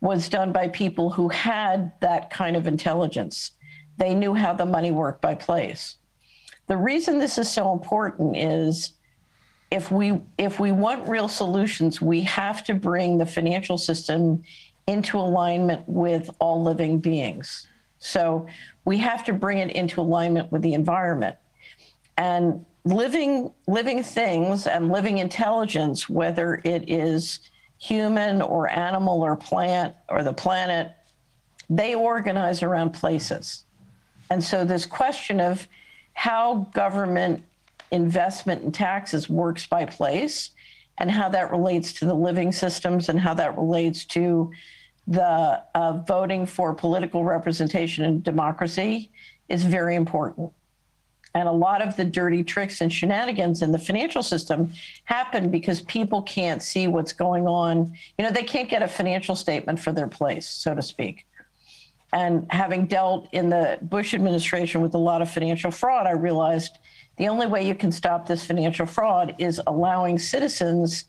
was 0.01 0.29
done 0.29 0.51
by 0.51 0.67
people 0.67 1.09
who 1.09 1.29
had 1.29 1.91
that 1.99 2.29
kind 2.29 2.55
of 2.55 2.67
intelligence. 2.67 3.51
They 3.97 4.13
knew 4.13 4.33
how 4.33 4.53
the 4.53 4.65
money 4.65 4.91
worked 4.91 5.21
by 5.21 5.35
place. 5.35 5.97
The 6.72 6.77
reason 6.77 7.19
this 7.19 7.38
is 7.38 7.51
so 7.51 7.74
important 7.74 8.38
is 8.38 8.93
if 9.72 9.91
we 9.91 10.22
if 10.38 10.58
we 10.58 10.72
want 10.72 11.06
real 11.06 11.27
solutions, 11.27 12.01
we 12.01 12.22
have 12.22 12.64
to 12.64 12.74
bring 12.74 13.17
the 13.17 13.25
financial 13.25 13.77
system 13.77 14.41
into 14.88 15.17
alignment 15.17 15.83
with 15.85 16.30
all 16.40 16.64
living 16.64 17.00
beings. 17.00 17.67
So 18.00 18.48
we 18.85 18.98
have 19.00 19.25
to 19.25 19.33
bring 19.33 19.58
it 19.58 19.72
into 19.72 20.00
alignment 20.00 20.50
with 20.50 20.61
the 20.61 20.74
environment. 20.74 21.35
And 22.16 22.66
living 22.85 23.51
living 23.67 24.01
things 24.01 24.66
and 24.66 24.93
living 24.93 25.17
intelligence, 25.17 26.08
whether 26.08 26.61
it 26.64 26.90
is 26.90 27.41
human 27.80 28.41
or 28.41 28.69
animal 28.69 29.22
or 29.22 29.35
plant 29.35 29.93
or 30.08 30.24
the 30.24 30.32
planet, 30.32 30.93
they 31.69 31.95
organize 31.95 32.64
around 32.64 32.91
places. 32.91 33.66
And 34.30 34.41
so 34.41 34.64
this 34.64 34.85
question 34.85 35.41
of 35.41 35.67
how 36.22 36.67
government 36.75 37.43
investment 37.90 38.61
and 38.61 38.72
taxes 38.72 39.27
works 39.27 39.66
by 39.66 39.83
place 39.83 40.51
and 41.00 41.09
how 41.09 41.27
that 41.27 41.50
relates 41.50 41.91
to 41.93 42.06
the 42.06 42.14
living 42.14 42.51
systems 42.51 43.09
and 43.09 43.19
how 43.19 43.33
that 43.33 43.58
relates 43.58 44.06
to 44.06 44.51
the 45.08 45.59
uh, 45.74 45.93
voting 46.08 46.45
for 46.45 46.75
political 46.75 47.24
representation 47.24 48.06
and 48.06 48.24
democracy 48.24 49.09
is 49.50 49.64
very 49.64 49.95
important. 49.95 50.53
And 51.33 51.48
a 51.48 51.51
lot 51.51 51.82
of 51.82 51.98
the 51.98 52.06
dirty 52.06 52.43
tricks 52.43 52.82
and 52.82 52.93
shenanigans 52.93 53.64
in 53.64 53.72
the 53.72 53.80
financial 53.80 54.22
system 54.22 54.74
happen 55.06 55.50
because 55.50 55.82
people 55.82 56.22
can't 56.22 56.61
see 56.61 56.85
what's 56.85 57.14
going 57.14 57.48
on. 57.48 57.98
You 58.19 58.25
know, 58.25 58.32
they 58.32 58.43
can't 58.43 58.69
get 58.69 58.83
a 58.83 58.88
financial 58.88 59.35
statement 59.35 59.80
for 59.80 59.91
their 59.91 60.08
place, 60.08 60.48
so 60.48 60.75
to 60.75 60.83
speak. 60.83 61.25
And 62.14 62.45
having 62.49 62.88
dealt 62.88 63.30
in 63.31 63.49
the 63.49 63.80
Bush 63.81 64.14
administration 64.14 64.81
with 64.81 64.93
a 64.93 64.98
lot 64.98 65.22
of 65.22 65.31
financial 65.31 65.72
fraud, 65.72 66.07
I 66.07 66.11
realized 66.11 66.77
the 67.17 67.27
only 67.27 67.48
way 67.48 67.65
you 67.65 67.75
can 67.75 67.91
stop 67.91 68.27
this 68.27 68.45
financial 68.45 68.85
fraud 68.85 69.35
is 69.38 69.61
allowing 69.67 70.19
citizens 70.19 71.06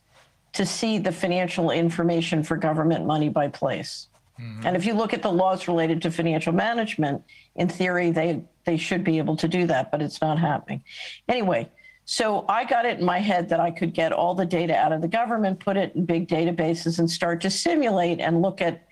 to 0.52 0.66
see 0.66 0.98
the 0.98 1.12
financial 1.12 1.70
information 1.70 2.42
for 2.42 2.56
government 2.56 3.06
money 3.06 3.28
by 3.28 3.48
place. 3.48 4.08
Mm-hmm. 4.40 4.66
And 4.66 4.76
if 4.76 4.84
you 4.84 4.94
look 4.94 5.12
at 5.12 5.22
the 5.22 5.32
laws 5.32 5.66
related 5.66 6.02
to 6.02 6.10
financial 6.10 6.52
management, 6.52 7.22
in 7.56 7.68
theory, 7.68 8.10
they, 8.10 8.42
they 8.64 8.76
should 8.76 9.04
be 9.04 9.18
able 9.18 9.36
to 9.36 9.48
do 9.48 9.66
that, 9.66 9.90
but 9.90 10.02
it's 10.02 10.20
not 10.20 10.38
happening. 10.38 10.82
Anyway, 11.28 11.68
so 12.04 12.44
I 12.48 12.64
got 12.64 12.84
it 12.84 12.98
in 12.98 13.04
my 13.04 13.18
head 13.18 13.48
that 13.48 13.60
I 13.60 13.70
could 13.70 13.94
get 13.94 14.12
all 14.12 14.34
the 14.34 14.46
data 14.46 14.76
out 14.76 14.92
of 14.92 15.00
the 15.00 15.08
government, 15.08 15.60
put 15.60 15.76
it 15.76 15.94
in 15.94 16.04
big 16.04 16.28
databases, 16.28 16.98
and 16.98 17.10
start 17.10 17.40
to 17.42 17.50
simulate 17.50 18.20
and 18.20 18.42
look 18.42 18.60
at 18.60 18.84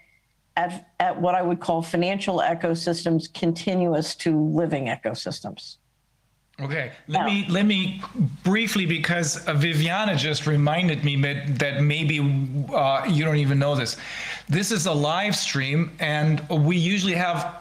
at, 0.60 0.90
at 1.00 1.20
what 1.20 1.34
I 1.34 1.42
would 1.42 1.60
call 1.60 1.82
financial 1.82 2.38
ecosystems 2.38 3.32
continuous 3.32 4.14
to 4.16 4.38
living 4.38 4.86
ecosystems. 4.86 5.76
Okay, 6.60 6.92
let 7.08 7.24
me 7.24 7.46
let 7.48 7.64
me 7.64 8.02
briefly 8.44 8.84
because 8.84 9.46
uh, 9.46 9.54
Viviana 9.54 10.14
just 10.14 10.46
reminded 10.46 11.02
me 11.04 11.16
that, 11.22 11.58
that 11.58 11.82
maybe 11.82 12.18
uh, 12.74 13.06
you 13.08 13.24
don't 13.24 13.38
even 13.38 13.58
know 13.58 13.74
this. 13.74 13.96
This 14.46 14.70
is 14.70 14.84
a 14.84 14.92
live 14.92 15.34
stream, 15.34 15.90
and 16.00 16.46
we 16.50 16.76
usually 16.76 17.14
have 17.14 17.56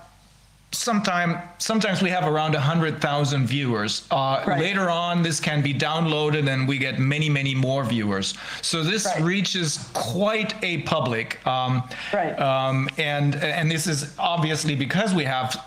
sometime 0.71 1.41
sometimes 1.57 2.01
we 2.01 2.09
have 2.09 2.25
around 2.27 2.53
100,000 2.53 3.47
viewers. 3.47 4.03
Uh, 4.11 4.43
Right. 4.45 4.59
Later 4.59 4.89
on, 4.89 5.23
this 5.23 5.39
can 5.39 5.61
be 5.61 5.73
downloaded, 5.73 6.47
and 6.51 6.67
we 6.67 6.77
get 6.77 6.99
many 6.99 7.29
many 7.29 7.55
more 7.55 7.83
viewers. 7.83 8.33
So 8.61 8.83
this 8.83 9.05
Right. 9.05 9.21
reaches 9.21 9.79
quite 9.93 10.53
a 10.63 10.79
public. 10.83 11.45
Um, 11.45 11.83
Right. 12.13 12.39
um, 12.39 12.89
and 12.97 13.35
and 13.35 13.69
this 13.69 13.87
is 13.87 14.13
obviously 14.19 14.75
because 14.75 15.13
we 15.13 15.25
have 15.25 15.59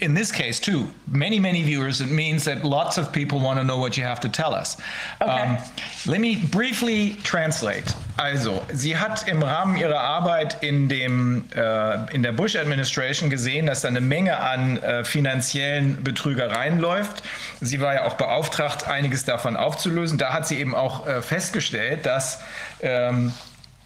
in 0.00 0.14
this 0.14 0.30
case 0.32 0.60
too 0.60 0.90
many 1.06 1.38
many 1.38 1.62
viewers 1.62 2.00
it 2.00 2.10
means 2.10 2.44
that 2.44 2.64
lots 2.64 2.98
of 2.98 3.12
people 3.12 3.38
want 3.38 3.58
to 3.58 3.64
know 3.64 3.78
what 3.78 3.96
you 3.96 4.04
have 4.04 4.20
to 4.20 4.28
tell 4.28 4.54
us. 4.54 4.76
Okay. 5.20 5.58
let 6.06 6.20
me 6.20 6.36
briefly 6.36 7.16
translate. 7.22 7.94
Also 8.16 8.62
sie 8.72 8.96
hat 8.96 9.26
im 9.28 9.42
Rahmen 9.42 9.76
ihrer 9.76 10.00
Arbeit 10.00 10.62
in 10.62 10.88
dem 10.88 11.44
äh, 11.54 12.14
in 12.14 12.22
der 12.22 12.32
Bush 12.32 12.56
Administration 12.56 13.30
gesehen 13.30 13.66
dass 13.66 13.80
da 13.80 13.88
eine 13.88 14.00
Menge 14.00 14.38
an 14.38 14.78
äh, 14.78 15.04
finanziellen 15.04 16.02
Betrügereien 16.02 16.78
läuft. 16.78 17.22
Sie 17.60 17.80
war 17.80 17.94
ja 17.94 18.04
auch 18.04 18.14
beauftragt 18.14 18.86
einiges 18.86 19.24
davon 19.24 19.56
aufzulösen. 19.56 20.18
Da 20.18 20.32
hat 20.32 20.46
sie 20.46 20.58
eben 20.58 20.74
auch 20.74 21.06
äh, 21.06 21.22
festgestellt 21.22 22.06
dass 22.06 22.40
ähm, 22.80 23.32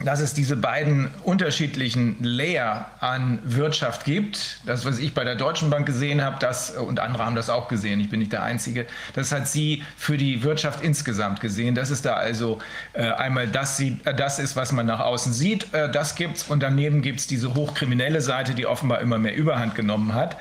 dass 0.05 0.21
es 0.21 0.33
diese 0.33 0.57
beiden 0.57 1.11
unterschiedlichen 1.25 2.17
Layer 2.23 2.87
an 3.01 3.41
Wirtschaft 3.43 4.05
gibt. 4.05 4.61
Das, 4.65 4.85
was 4.85 4.99
ich 4.99 5.13
bei 5.13 5.25
der 5.25 5.35
Deutschen 5.35 5.71
Bank 5.71 5.87
gesehen 5.87 6.23
habe, 6.23 6.37
das, 6.39 6.71
und 6.71 7.01
andere 7.01 7.25
haben 7.25 7.35
das 7.35 7.51
auch 7.51 7.67
gesehen, 7.67 7.99
ich 7.99 8.09
bin 8.09 8.21
nicht 8.21 8.33
der 8.33 8.45
Einzige, 8.45 8.87
das 9.15 9.33
hat 9.33 9.49
sie 9.49 9.83
für 9.97 10.17
die 10.17 10.45
Wirtschaft 10.45 10.85
insgesamt 10.85 11.41
gesehen. 11.41 11.75
Das 11.75 11.91
ist 11.91 12.05
da 12.05 12.15
also 12.15 12.59
äh, 12.93 13.11
einmal 13.11 13.49
das, 13.49 13.77
sie, 13.77 13.99
äh, 14.05 14.15
das 14.15 14.39
ist, 14.39 14.55
was 14.55 14.71
man 14.71 14.87
nach 14.87 15.01
außen 15.01 15.33
sieht, 15.33 15.75
äh, 15.75 15.91
das 15.91 16.15
gibt's 16.15 16.45
und 16.45 16.63
daneben 16.63 17.03
gibt's 17.03 17.27
diese 17.27 17.55
hochkriminelle 17.55 18.21
Seite, 18.21 18.55
die 18.55 18.67
offenbar 18.67 19.01
immer 19.01 19.19
mehr 19.19 19.35
Überhand 19.35 19.75
genommen 19.75 20.15
hat. 20.15 20.37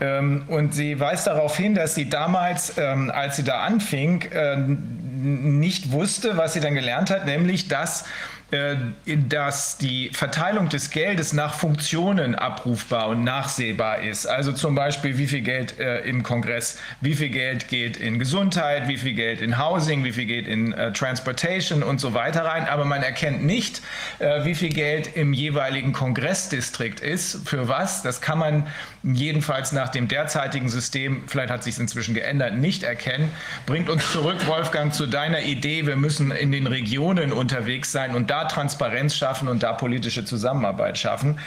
Ähm, 0.00 0.44
und 0.48 0.74
sie 0.74 0.98
weist 0.98 1.26
darauf 1.26 1.56
hin, 1.56 1.74
dass 1.74 1.94
sie 1.94 2.08
damals, 2.08 2.78
ähm, 2.78 3.10
als 3.10 3.36
sie 3.36 3.44
da 3.44 3.60
anfing, 3.60 4.22
äh, 4.32 4.56
nicht 4.56 5.92
wusste, 5.92 6.36
was 6.36 6.54
sie 6.54 6.60
dann 6.60 6.74
gelernt 6.74 7.10
hat, 7.10 7.26
nämlich 7.26 7.68
dass 7.68 8.02
äh, 8.02 8.04
dass 8.50 9.78
die 9.78 10.10
Verteilung 10.12 10.68
des 10.68 10.90
Geldes 10.90 11.32
nach 11.32 11.54
Funktionen 11.54 12.34
abrufbar 12.34 13.08
und 13.08 13.24
nachsehbar 13.24 14.02
ist. 14.02 14.26
Also 14.26 14.52
zum 14.52 14.74
Beispiel, 14.74 15.18
wie 15.18 15.26
viel 15.26 15.40
Geld 15.40 15.78
äh, 15.80 16.00
im 16.00 16.22
Kongress, 16.22 16.78
wie 17.00 17.14
viel 17.14 17.30
Geld 17.30 17.68
geht 17.68 17.96
in 17.96 18.18
Gesundheit, 18.18 18.86
wie 18.86 18.96
viel 18.96 19.14
Geld 19.14 19.40
in 19.40 19.58
Housing, 19.58 20.04
wie 20.04 20.12
viel 20.12 20.26
geht 20.26 20.46
in 20.46 20.72
äh, 20.72 20.92
Transportation 20.92 21.82
und 21.82 22.00
so 22.00 22.14
weiter 22.14 22.44
rein. 22.44 22.68
Aber 22.68 22.84
man 22.84 23.02
erkennt 23.02 23.44
nicht, 23.44 23.82
äh, 24.20 24.44
wie 24.44 24.54
viel 24.54 24.72
Geld 24.72 25.16
im 25.16 25.32
jeweiligen 25.32 25.92
Kongressdistrikt 25.92 27.00
ist. 27.00 27.48
Für 27.48 27.68
was? 27.68 28.02
Das 28.02 28.20
kann 28.20 28.38
man 28.38 28.66
jedenfalls 29.02 29.72
nach 29.72 29.88
dem 29.88 30.08
derzeitigen 30.08 30.68
System, 30.68 31.24
vielleicht 31.26 31.50
hat 31.50 31.64
sich 31.64 31.74
es 31.74 31.80
inzwischen 31.80 32.14
geändert, 32.14 32.56
nicht 32.56 32.84
erkennen. 32.84 33.30
Bringt 33.66 33.90
uns 33.90 34.10
zurück, 34.12 34.46
Wolfgang, 34.46 34.94
zu 34.94 35.06
deiner 35.06 35.40
Idee, 35.40 35.86
wir 35.86 35.96
müssen 35.96 36.30
in 36.30 36.52
den 36.52 36.66
Regionen 36.66 37.32
unterwegs 37.32 37.92
sein 37.92 38.14
und 38.14 38.30
da 38.30 38.43
Transparenz 38.48 39.16
schaffen 39.16 39.48
und 39.48 39.62
da 39.62 39.72
politische 39.72 40.24
Zusammenarbeit 40.24 40.98
schaffen. 40.98 41.38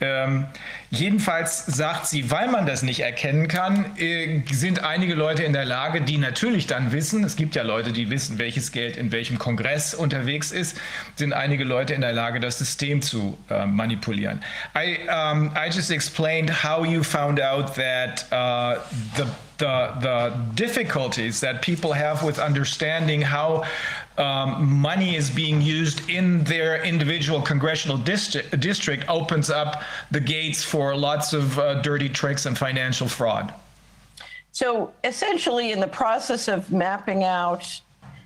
Ähm, 0.00 0.46
jedenfalls 0.90 1.64
sagt 1.66 2.06
sie, 2.06 2.30
weil 2.30 2.48
man 2.48 2.66
das 2.66 2.82
nicht 2.82 3.00
erkennen 3.00 3.48
kann, 3.48 3.96
äh, 3.96 4.42
sind 4.50 4.82
einige 4.82 5.14
Leute 5.14 5.44
in 5.44 5.52
der 5.52 5.64
Lage, 5.64 6.00
die 6.00 6.18
natürlich 6.18 6.66
dann 6.66 6.92
wissen, 6.92 7.24
es 7.24 7.36
gibt 7.36 7.54
ja 7.54 7.62
Leute, 7.62 7.92
die 7.92 8.10
wissen, 8.10 8.38
welches 8.38 8.72
Geld 8.72 8.96
in 8.96 9.12
welchem 9.12 9.38
Kongress 9.38 9.94
unterwegs 9.94 10.52
ist, 10.52 10.76
sind 11.16 11.32
einige 11.32 11.64
Leute 11.64 11.94
in 11.94 12.00
der 12.00 12.12
Lage, 12.12 12.40
das 12.40 12.58
System 12.58 13.02
zu 13.02 13.38
äh, 13.50 13.66
manipulieren. 13.66 14.42
I, 14.76 14.98
um, 15.08 15.52
I 15.56 15.70
just 15.70 15.90
explained 15.90 16.50
how 16.64 16.84
you 16.84 17.02
found 17.02 17.40
out 17.40 17.74
that 17.74 18.26
uh, 18.32 18.80
the 19.16 19.26
the 19.58 19.92
the 20.00 20.32
difficulties 20.54 21.40
that 21.40 21.62
people 21.62 21.92
have 21.94 22.24
with 22.24 22.38
understanding 22.38 23.22
how 23.22 23.64
um, 24.16 24.72
money 24.72 25.16
is 25.16 25.28
being 25.28 25.60
used 25.60 26.08
in 26.08 26.44
their 26.44 26.82
individual 26.84 27.42
congressional 27.42 27.96
district, 27.96 28.58
district 28.60 29.04
opens 29.08 29.50
up 29.50 29.82
the 30.10 30.20
gates 30.20 30.62
for 30.62 30.96
lots 30.96 31.32
of 31.32 31.58
uh, 31.58 31.80
dirty 31.82 32.08
tricks 32.08 32.46
and 32.46 32.56
financial 32.56 33.08
fraud. 33.08 33.52
So 34.52 34.92
essentially, 35.02 35.72
in 35.72 35.80
the 35.80 35.88
process 35.88 36.46
of 36.46 36.70
mapping 36.70 37.24
out, 37.24 37.80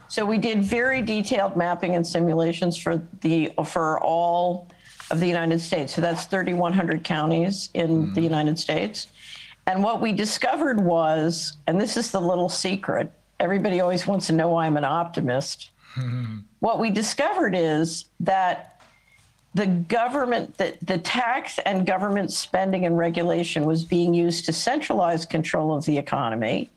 so 0.08 0.26
we 0.26 0.36
did 0.36 0.62
very 0.62 1.00
detailed 1.00 1.56
mapping 1.56 1.94
and 1.94 2.06
simulations 2.06 2.76
for 2.76 3.02
the 3.22 3.52
for 3.66 3.98
all 4.00 4.68
of 5.10 5.20
the 5.20 5.26
United 5.26 5.60
States. 5.60 5.94
So 5.94 6.02
that's 6.02 6.26
3,100 6.26 7.02
counties 7.02 7.70
in 7.72 8.12
the 8.12 8.20
United 8.20 8.58
States. 8.58 9.06
And 9.66 9.82
what 9.82 10.00
we 10.00 10.12
discovered 10.12 10.80
was, 10.80 11.56
and 11.66 11.80
this 11.80 11.96
is 11.96 12.10
the 12.10 12.20
little 12.20 12.48
secret. 12.48 13.10
Everybody 13.40 13.80
always 13.80 14.06
wants 14.06 14.26
to 14.26 14.32
know 14.32 14.48
why 14.48 14.66
I'm 14.66 14.76
an 14.76 14.84
optimist. 14.84 15.70
What 16.60 16.78
we 16.78 16.90
discovered 16.90 17.54
is 17.54 18.06
that 18.20 18.80
the 19.54 19.66
government, 19.66 20.56
that 20.58 20.76
the 20.82 20.98
tax 20.98 21.58
and 21.64 21.86
government 21.86 22.32
spending 22.32 22.84
and 22.84 22.98
regulation 22.98 23.64
was 23.64 23.84
being 23.84 24.12
used 24.14 24.44
to 24.46 24.52
centralize 24.52 25.24
control 25.24 25.74
of 25.74 25.84
the 25.84 25.96
economy, 25.98 26.70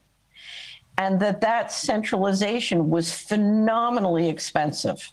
and 0.98 1.19
that 1.19 1.41
that 1.41 1.72
centralization 1.72 2.90
was 2.90 3.14
phenomenally 3.14 4.30
expensive. 4.30 5.11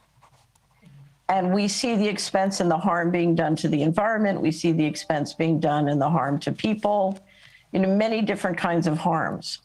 And 1.28 1.52
we 1.52 1.68
see 1.68 1.94
the 1.96 2.08
expense 2.08 2.60
and 2.60 2.70
the 2.70 2.78
harm 2.78 3.10
being 3.10 3.34
done 3.34 3.54
to 3.56 3.68
the 3.68 3.82
environment. 3.82 4.40
We 4.40 4.50
see 4.50 4.72
the 4.72 4.84
expense 4.84 5.34
being 5.34 5.60
done 5.60 5.88
and 5.88 6.00
the 6.00 6.08
harm 6.08 6.38
to 6.40 6.52
people, 6.52 7.18
you 7.72 7.80
know, 7.80 7.94
many 7.94 8.22
different 8.22 8.56
kinds 8.56 8.86
of 8.86 8.96
harms. 8.96 9.58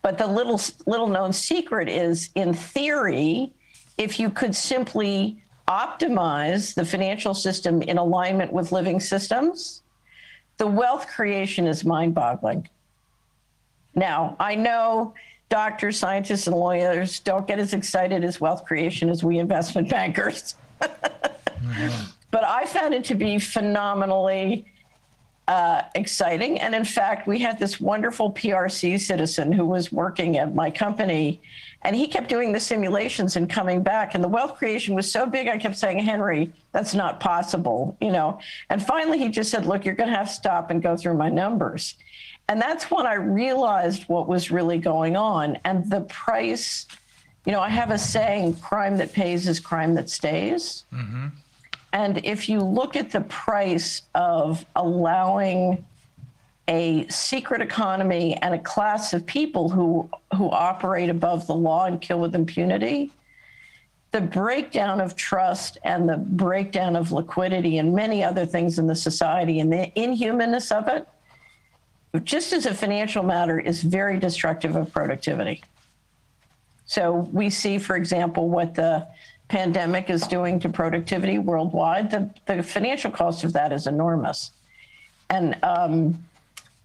But 0.00 0.16
the 0.18 0.26
little 0.26 0.60
little 0.86 1.08
known 1.08 1.32
secret 1.32 1.88
is, 1.88 2.30
in 2.34 2.54
theory, 2.54 3.52
if 3.98 4.18
you 4.18 4.30
could 4.30 4.54
simply 4.54 5.42
optimize 5.68 6.74
the 6.74 6.84
financial 6.84 7.34
system 7.34 7.82
in 7.82 7.98
alignment 7.98 8.52
with 8.52 8.72
living 8.72 9.00
systems, 9.00 9.82
the 10.58 10.66
wealth 10.66 11.06
creation 11.06 11.66
is 11.66 11.84
mind 11.84 12.14
boggling. 12.14 12.68
Now, 13.94 14.36
I 14.38 14.54
know 14.54 15.14
doctors, 15.48 15.98
scientists, 15.98 16.46
and 16.46 16.56
lawyers 16.56 17.20
don't 17.20 17.46
get 17.46 17.58
as 17.58 17.74
excited 17.74 18.24
as 18.24 18.40
wealth 18.40 18.64
creation 18.64 19.08
as 19.08 19.22
we 19.22 19.38
investment 19.38 19.88
bankers. 19.88 20.56
But 22.34 22.42
I 22.42 22.66
found 22.66 22.94
it 22.94 23.04
to 23.04 23.14
be 23.14 23.38
phenomenally 23.38 24.64
uh, 25.46 25.82
exciting. 25.94 26.58
And 26.58 26.74
in 26.74 26.84
fact, 26.84 27.28
we 27.28 27.38
had 27.38 27.60
this 27.60 27.80
wonderful 27.80 28.32
PRC 28.32 28.98
citizen 28.98 29.52
who 29.52 29.64
was 29.64 29.92
working 29.92 30.36
at 30.38 30.52
my 30.52 30.68
company, 30.68 31.40
and 31.84 31.94
he 31.94 32.06
kept 32.06 32.28
doing 32.28 32.50
the 32.50 32.60
simulations 32.60 33.36
and 33.36 33.48
coming 33.48 33.82
back. 33.82 34.14
And 34.14 34.24
the 34.24 34.28
wealth 34.28 34.56
creation 34.56 34.94
was 34.94 35.10
so 35.10 35.26
big, 35.26 35.48
I 35.48 35.58
kept 35.58 35.76
saying, 35.76 35.98
Henry, 35.98 36.50
that's 36.72 36.94
not 36.94 37.20
possible, 37.20 37.96
you 38.00 38.10
know. 38.10 38.40
And 38.70 38.84
finally, 38.84 39.18
he 39.18 39.28
just 39.28 39.50
said, 39.50 39.66
Look, 39.66 39.84
you're 39.84 39.94
going 39.94 40.10
to 40.10 40.16
have 40.16 40.28
to 40.28 40.34
stop 40.34 40.70
and 40.70 40.82
go 40.82 40.96
through 40.96 41.14
my 41.14 41.28
numbers. 41.28 41.94
And 42.48 42.60
that's 42.60 42.90
when 42.90 43.06
I 43.06 43.14
realized 43.14 44.04
what 44.04 44.28
was 44.28 44.50
really 44.50 44.78
going 44.78 45.16
on. 45.16 45.58
And 45.64 45.88
the 45.90 46.02
price, 46.02 46.86
you 47.44 47.52
know, 47.52 47.60
I 47.60 47.68
have 47.68 47.90
a 47.90 47.98
saying 47.98 48.56
crime 48.56 48.96
that 48.98 49.12
pays 49.12 49.46
is 49.46 49.60
crime 49.60 49.94
that 49.94 50.10
stays. 50.10 50.84
Mm-hmm. 50.92 51.28
And 51.92 52.24
if 52.24 52.48
you 52.48 52.60
look 52.60 52.96
at 52.96 53.10
the 53.10 53.20
price 53.22 54.02
of 54.14 54.64
allowing 54.74 55.84
a 56.68 57.06
secret 57.08 57.60
economy 57.60 58.36
and 58.36 58.54
a 58.54 58.58
class 58.58 59.12
of 59.12 59.26
people 59.26 59.68
who 59.68 60.08
who 60.36 60.50
operate 60.50 61.10
above 61.10 61.46
the 61.46 61.54
law 61.54 61.84
and 61.84 62.00
kill 62.00 62.20
with 62.20 62.34
impunity, 62.34 63.12
the 64.12 64.20
breakdown 64.20 65.00
of 65.00 65.14
trust 65.16 65.78
and 65.84 66.08
the 66.08 66.16
breakdown 66.16 66.96
of 66.96 67.12
liquidity 67.12 67.78
and 67.78 67.94
many 67.94 68.24
other 68.24 68.46
things 68.46 68.78
in 68.78 68.86
the 68.86 68.94
society 68.94 69.60
and 69.60 69.72
the 69.72 69.92
inhumanness 69.94 70.72
of 70.72 70.88
it, 70.88 71.06
just 72.24 72.52
as 72.52 72.64
a 72.64 72.74
financial 72.74 73.22
matter, 73.22 73.58
is 73.58 73.82
very 73.82 74.18
destructive 74.18 74.76
of 74.76 74.92
productivity. 74.92 75.62
So 76.86 77.28
we 77.32 77.50
see, 77.50 77.78
for 77.78 77.96
example, 77.96 78.48
what 78.48 78.74
the 78.74 79.06
pandemic 79.48 80.10
is 80.10 80.26
doing 80.26 80.60
to 80.60 80.68
productivity 80.68 81.38
worldwide. 81.38 82.10
The, 82.10 82.30
the 82.46 82.62
financial 82.62 83.10
cost 83.10 83.44
of 83.44 83.52
that 83.54 83.72
is 83.72 83.86
enormous. 83.86 84.52
And 85.28 85.56
um, 85.62 86.24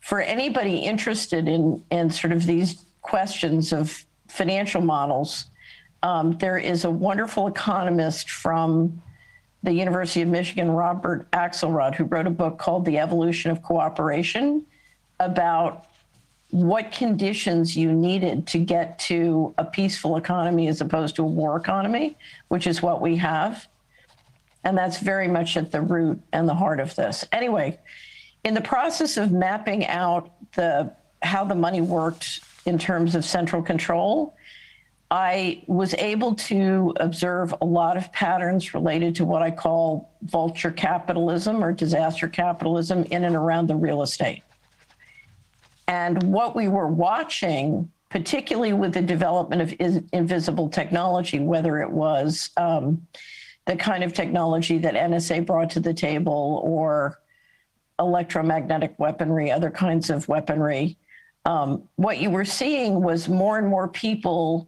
for 0.09 0.21
anybody 0.21 0.77
interested 0.77 1.47
in, 1.47 1.83
in 1.91 2.09
sort 2.09 2.33
of 2.33 2.47
these 2.47 2.83
questions 3.03 3.71
of 3.71 4.03
financial 4.27 4.81
models, 4.81 5.45
um, 6.01 6.35
there 6.39 6.57
is 6.57 6.83
a 6.83 6.89
wonderful 6.89 7.45
economist 7.45 8.31
from 8.31 9.03
the 9.61 9.71
University 9.71 10.23
of 10.23 10.27
Michigan, 10.27 10.71
Robert 10.71 11.29
Axelrod, 11.29 11.93
who 11.93 12.05
wrote 12.05 12.25
a 12.25 12.31
book 12.31 12.57
called 12.57 12.85
The 12.85 12.97
Evolution 12.97 13.51
of 13.51 13.61
Cooperation 13.61 14.65
about 15.19 15.85
what 16.49 16.91
conditions 16.91 17.77
you 17.77 17.93
needed 17.93 18.47
to 18.47 18.57
get 18.57 18.97
to 18.97 19.53
a 19.59 19.63
peaceful 19.63 20.17
economy 20.17 20.69
as 20.69 20.81
opposed 20.81 21.17
to 21.17 21.21
a 21.21 21.27
war 21.27 21.55
economy, 21.55 22.17
which 22.47 22.65
is 22.65 22.81
what 22.81 22.99
we 22.99 23.15
have. 23.17 23.67
And 24.63 24.75
that's 24.75 24.97
very 24.97 25.27
much 25.27 25.55
at 25.55 25.71
the 25.71 25.81
root 25.81 26.19
and 26.33 26.49
the 26.49 26.55
heart 26.55 26.79
of 26.79 26.95
this. 26.95 27.27
Anyway, 27.31 27.77
in 28.43 28.53
the 28.53 28.61
process 28.61 29.17
of 29.17 29.31
mapping 29.31 29.85
out 29.87 30.31
the 30.53 30.93
how 31.21 31.43
the 31.43 31.55
money 31.55 31.81
worked 31.81 32.39
in 32.65 32.77
terms 32.77 33.15
of 33.15 33.25
central 33.25 33.61
control, 33.61 34.35
I 35.11 35.63
was 35.67 35.93
able 35.95 36.35
to 36.35 36.93
observe 36.99 37.53
a 37.61 37.65
lot 37.65 37.97
of 37.97 38.11
patterns 38.13 38.73
related 38.73 39.15
to 39.15 39.25
what 39.25 39.41
I 39.41 39.51
call 39.51 40.13
vulture 40.21 40.71
capitalism 40.71 41.63
or 41.63 41.73
disaster 41.73 42.27
capitalism 42.27 43.03
in 43.05 43.23
and 43.25 43.35
around 43.35 43.67
the 43.67 43.75
real 43.75 44.01
estate. 44.01 44.43
And 45.87 46.21
what 46.23 46.55
we 46.55 46.67
were 46.67 46.87
watching, 46.87 47.91
particularly 48.09 48.73
with 48.73 48.93
the 48.93 49.01
development 49.01 49.63
of 49.63 49.73
is- 49.79 50.03
invisible 50.13 50.69
technology, 50.69 51.39
whether 51.39 51.81
it 51.81 51.89
was 51.89 52.51
um, 52.55 53.05
the 53.65 53.75
kind 53.75 54.03
of 54.03 54.13
technology 54.13 54.77
that 54.77 54.93
NSA 54.93 55.45
brought 55.45 55.71
to 55.71 55.79
the 55.79 55.93
table 55.93 56.61
or 56.63 57.19
electromagnetic 57.99 58.95
weaponry, 58.97 59.51
other 59.51 59.69
kinds 59.69 60.09
of 60.09 60.27
weaponry, 60.27 60.97
um, 61.45 61.83
what 61.95 62.19
you 62.19 62.29
were 62.29 62.45
seeing 62.45 63.01
was 63.01 63.29
more 63.29 63.57
and 63.57 63.67
more 63.67 63.87
people 63.87 64.67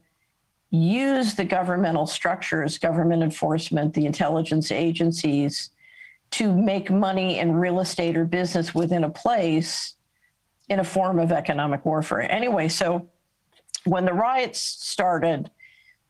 use 0.70 1.36
the 1.36 1.44
governmental 1.44 2.08
structures, 2.08 2.78
government 2.78 3.24
enforcement, 3.24 3.94
the 3.94 4.06
intelligence 4.06 4.72
agencies 4.72 5.72
to 6.32 6.54
make 6.54 6.90
money 6.90 7.40
in 7.40 7.54
real 7.54 7.82
estate 7.82 8.16
or 8.16 8.24
business 8.24 8.74
within 8.74 9.04
a 9.04 9.10
place 9.10 9.96
in 10.70 10.80
a 10.80 10.84
form 10.84 11.20
of 11.20 11.32
economic 11.34 11.86
warfare. 11.86 12.32
Anyway, 12.32 12.70
so 12.70 13.10
when 13.84 14.06
the 14.06 14.14
riots 14.14 14.60
started, 14.62 15.52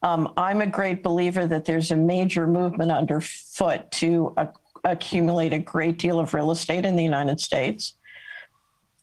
um, 0.03 0.33
I'm 0.38 0.61
a 0.61 0.67
great 0.67 1.01
believer 1.01 1.48
that 1.48 1.66
there's 1.66 1.91
a 1.91 1.95
major 1.95 2.45
movement 2.45 2.91
underfoot 2.91 3.90
to 3.93 4.33
ac- 4.38 4.50
accumulate 4.84 5.53
a 5.53 5.60
great 5.60 5.98
deal 5.98 6.19
of 6.19 6.34
real 6.34 6.51
estate 6.51 6.85
in 6.85 6.95
the 6.95 7.03
United 7.03 7.40
States. 7.40 7.93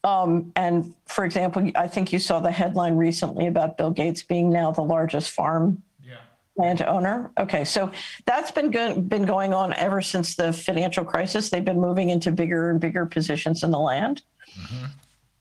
Um, 0.03 0.51
and 0.55 0.93
for 1.07 1.25
example, 1.25 1.69
I 1.75 1.87
think 1.87 2.13
you 2.13 2.19
saw 2.19 2.39
the 2.39 2.51
headline 2.51 2.95
recently 2.95 3.47
about 3.47 3.77
Bill 3.77 3.91
Gates 3.91 4.23
being 4.23 4.49
now 4.49 4.71
the 4.71 4.81
largest 4.81 5.31
farm 5.31 5.83
landowner. 6.59 7.31
Okay, 7.39 7.63
so 7.63 7.91
that's 8.25 8.51
been 8.51 8.69
been 9.07 9.25
going 9.25 9.53
on 9.53 9.73
ever 9.73 10.01
since 10.01 10.35
the 10.35 10.53
financial 10.53 11.03
crisis. 11.03 11.49
They've 11.49 11.65
been 11.65 11.79
moving 11.79 12.09
into 12.09 12.31
bigger 12.31 12.69
and 12.69 12.79
bigger 12.79 13.05
positions 13.05 13.63
in 13.63 13.71
the 13.71 13.79
land. 13.79 14.21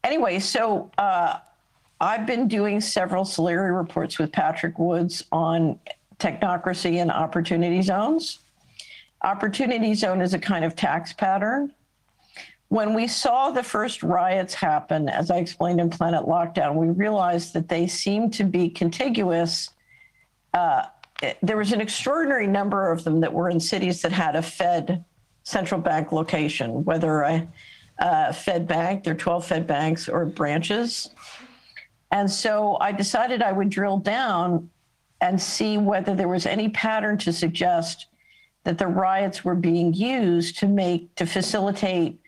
Anyway, 0.05 0.39
so 0.39 0.91
uh, 0.97 1.39
I've 2.01 2.27
been 2.27 2.49
doing 2.49 2.81
several 2.81 3.25
Solari 3.25 3.77
reports 3.77 4.19
with 4.19 4.33
Patrick 4.33 4.79
Woods 4.79 5.25
on 5.33 5.79
technocracy 6.19 7.03
and 7.03 7.11
opportunity 7.11 7.83
zones. 7.83 8.39
Opportunity 9.23 9.95
zone 9.95 10.21
is 10.21 10.35
a 10.35 10.39
kind 10.39 10.65
of 10.65 10.77
tax 10.77 11.13
pattern. 11.13 11.73
When 12.69 12.95
we 12.95 13.07
saw 13.09 13.51
the 13.51 13.63
first 13.63 14.03
riots 14.03 14.55
happen, 14.55 15.09
as 15.09 15.31
I 15.31 15.39
explained 15.39 15.81
in 15.81 15.91
Planet 15.91 16.25
Lockdown, 16.25 16.75
we 16.75 16.89
realized 16.89 17.55
that 17.55 17.69
they 17.69 17.87
seemed 17.87 18.35
to 18.35 18.45
be 18.45 18.69
contiguous 18.69 19.71
uh, 20.55 20.85
there 21.43 21.57
was 21.57 21.73
an 21.73 21.81
extraordinary 21.81 22.47
number 22.47 22.91
of 22.91 23.05
them 23.05 23.21
that 23.21 23.33
were 23.33 23.51
in 23.51 23.59
cities 23.59 24.03
that 24.03 24.13
had 24.13 24.37
a 24.37 24.43
Fed 24.43 25.05
central 25.43 25.81
bank 25.81 26.13
location, 26.13 26.85
whether 26.85 27.23
a, 27.23 27.49
a 27.99 28.33
Fed 28.33 28.69
bank, 28.69 29.05
there 29.05 29.15
are 29.15 29.17
12 29.17 29.47
Fed 29.47 29.67
banks 29.67 30.09
or 30.09 30.27
branches. 30.27 31.11
And 32.13 32.31
so 32.31 32.79
I 32.81 32.93
decided 32.93 33.43
I 33.43 33.53
would 33.53 33.69
drill 33.69 33.99
down 33.99 34.71
and 35.21 35.41
see 35.41 35.79
whether 35.79 36.15
there 36.15 36.29
was 36.29 36.47
any 36.47 36.69
pattern 36.69 37.19
to 37.19 37.33
suggest 37.33 38.07
that 38.69 38.77
the 38.77 38.87
riots 38.87 39.47
were 39.47 39.55
being 39.55 39.95
used 39.95 40.59
to 40.59 40.67
make, 40.69 41.15
to 41.15 41.25
facilitate 41.25 42.21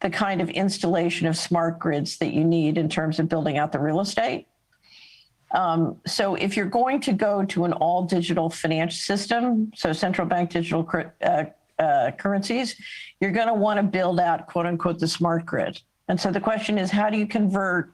the 0.00 0.10
kind 0.10 0.40
of 0.40 0.50
installation 0.50 1.28
of 1.28 1.36
smart 1.36 1.78
grids 1.78 2.16
that 2.16 2.32
you 2.34 2.42
need 2.42 2.76
in 2.78 2.88
terms 2.88 3.20
of 3.20 3.28
building 3.28 3.58
out 3.58 3.70
the 3.70 3.78
real 3.78 4.00
estate. 4.00 4.48
Um, 5.54 6.00
so 6.04 6.34
if 6.34 6.56
you're 6.56 6.66
going 6.66 7.00
to 7.02 7.12
go 7.12 7.44
to 7.44 7.64
an 7.64 7.72
all 7.74 8.02
digital 8.02 8.50
financial 8.50 8.98
system, 8.98 9.70
so 9.76 9.92
central 9.92 10.26
bank 10.26 10.50
digital 10.50 10.84
uh, 11.22 11.44
uh, 11.78 12.10
currencies, 12.18 12.74
you're 13.20 13.30
going 13.30 13.46
to 13.46 13.54
want 13.54 13.76
to 13.76 13.84
build 13.84 14.18
out 14.18 14.48
quote 14.48 14.66
unquote 14.66 14.98
the 14.98 15.06
smart 15.06 15.46
grid. 15.46 15.80
And 16.08 16.20
so 16.20 16.32
the 16.32 16.40
question 16.40 16.76
is, 16.76 16.90
how 16.90 17.08
do 17.08 17.16
you 17.16 17.28
convert 17.28 17.92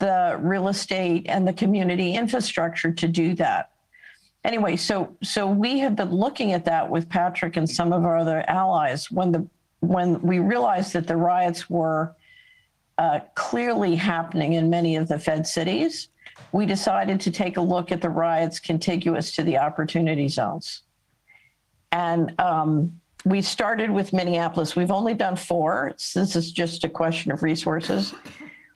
the 0.00 0.36
real 0.40 0.66
estate 0.66 1.26
and 1.28 1.46
the 1.46 1.52
community 1.52 2.16
infrastructure 2.16 2.90
to 2.90 3.06
do 3.06 3.34
that? 3.34 3.70
Anyway, 4.44 4.76
so 4.76 5.16
so 5.22 5.46
we 5.46 5.78
have 5.78 5.96
been 5.96 6.10
looking 6.10 6.52
at 6.52 6.64
that 6.64 6.88
with 6.88 7.08
Patrick 7.08 7.56
and 7.56 7.68
some 7.68 7.92
of 7.92 8.04
our 8.04 8.16
other 8.18 8.44
allies 8.48 9.10
when 9.10 9.32
the 9.32 9.46
when 9.80 10.20
we 10.22 10.38
realized 10.38 10.92
that 10.92 11.06
the 11.06 11.16
riots 11.16 11.68
were 11.68 12.14
uh, 12.98 13.20
clearly 13.34 13.94
happening 13.94 14.54
in 14.54 14.68
many 14.68 14.96
of 14.96 15.06
the 15.08 15.18
Fed 15.18 15.46
cities 15.46 16.08
we 16.52 16.66
decided 16.66 17.20
to 17.20 17.30
take 17.30 17.56
a 17.56 17.60
look 17.60 17.92
at 17.92 18.00
the 18.00 18.08
riots 18.08 18.58
contiguous 18.58 19.32
to 19.32 19.42
the 19.42 19.58
opportunity 19.58 20.28
zones. 20.28 20.82
And 21.92 22.38
um, 22.40 23.00
we 23.24 23.42
started 23.42 23.90
with 23.90 24.12
Minneapolis. 24.12 24.76
We've 24.76 24.90
only 24.90 25.14
done 25.14 25.36
four. 25.36 25.92
This 26.14 26.36
is 26.36 26.52
just 26.52 26.84
a 26.84 26.88
question 26.88 27.32
of 27.32 27.42
resources. 27.42 28.14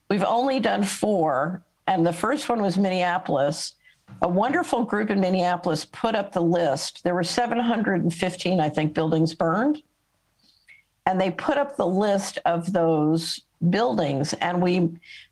We've 0.09 0.23
only 0.23 0.59
done 0.59 0.83
four. 0.83 1.63
And 1.87 2.05
the 2.05 2.13
first 2.13 2.49
one 2.49 2.61
was 2.61 2.77
Minneapolis. 2.77 3.73
A 4.21 4.27
wonderful 4.27 4.83
group 4.83 5.09
in 5.09 5.19
Minneapolis 5.19 5.85
put 5.85 6.15
up 6.15 6.31
the 6.31 6.41
list. 6.41 7.03
There 7.03 7.13
were 7.13 7.23
715, 7.23 8.59
I 8.59 8.69
think, 8.69 8.93
buildings 8.93 9.33
burned. 9.33 9.81
And 11.05 11.19
they 11.19 11.31
put 11.31 11.57
up 11.57 11.75
the 11.75 11.87
list 11.87 12.39
of 12.45 12.71
those 12.71 13.41
buildings. 13.69 14.33
And 14.33 14.61
we 14.61 14.89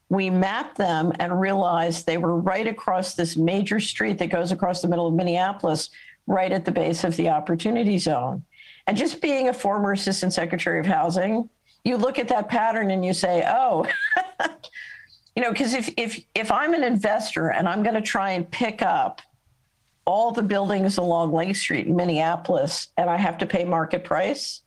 we 0.10 0.30
mapped 0.30 0.78
them 0.78 1.14
and 1.20 1.40
realized 1.40 2.06
they 2.06 2.18
were 2.18 2.36
right 2.36 2.68
across 2.68 3.14
this 3.16 3.38
major 3.38 3.80
street 3.80 4.18
that 4.18 4.28
goes 4.28 4.52
across 4.52 4.82
the 4.82 4.90
middle 4.90 5.08
of 5.08 5.14
Minneapolis, 5.14 5.90
right 6.28 6.52
at 6.52 6.66
the 6.66 6.72
base 6.72 7.06
of 7.06 7.16
the 7.16 7.30
opportunity 7.30 7.98
zone. 7.98 8.44
And 8.88 8.98
just 8.98 9.22
being 9.22 9.48
a 9.48 9.54
former 9.54 9.94
assistant 9.94 10.34
secretary 10.34 10.82
of 10.82 10.86
housing, 10.86 11.50
you 11.86 11.96
look 11.96 12.20
at 12.20 12.28
that 12.28 12.50
pattern 12.50 12.92
and 12.92 13.06
you 13.06 13.14
say, 13.14 13.46
oh, 13.48 13.88
you 15.36 15.42
know, 15.42 15.52
because 15.52 15.74
if, 15.74 15.90
if, 15.98 16.20
if 16.36 16.52
I'm 16.52 16.74
an 16.74 16.84
investor 16.84 17.50
and 17.50 17.68
I'm 17.68 17.84
going 17.84 17.96
to 17.96 18.02
try 18.02 18.32
and 18.32 18.50
pick 18.50 18.82
up 18.82 19.22
all 20.06 20.32
the 20.32 20.44
buildings 20.44 20.98
along 20.98 21.32
Lake 21.32 21.56
Street 21.56 21.88
in 21.88 21.96
Minneapolis 21.96 22.88
and 22.98 23.10
I 23.10 23.18
have 23.18 23.38
to 23.40 23.46
pay 23.46 23.64
market 23.64 24.04
price, 24.04 24.62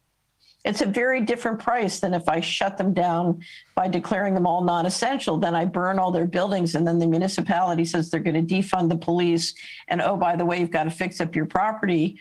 it's 0.65 0.81
a 0.81 0.86
very 0.86 1.20
different 1.20 1.59
price 1.59 2.01
than 2.01 2.15
if 2.15 2.26
I 2.26 2.41
shut 2.41 2.78
them 2.78 2.94
down 2.94 3.43
by 3.75 3.86
declaring 3.86 4.33
them 4.33 4.47
all 4.47 4.65
non-essential. 4.65 5.36
Then 5.36 5.55
I 5.55 5.67
burn 5.67 5.99
all 5.99 6.10
their 6.10 6.26
buildings, 6.26 6.75
and 6.75 6.86
then 6.86 6.99
the 6.99 7.07
municipality 7.07 7.84
says 7.84 8.10
they're 8.10 8.20
going 8.20 8.47
to 8.47 8.55
defund 8.55 8.89
the 8.89 8.97
police. 8.97 9.55
And 9.89 10.01
oh, 10.01 10.17
by 10.17 10.36
the 10.36 10.44
way, 10.47 10.59
you've 10.59 10.70
got 10.70 10.84
to 10.84 10.91
fix 10.91 11.20
up 11.20 11.36
your 11.36 11.44
property. 11.44 12.18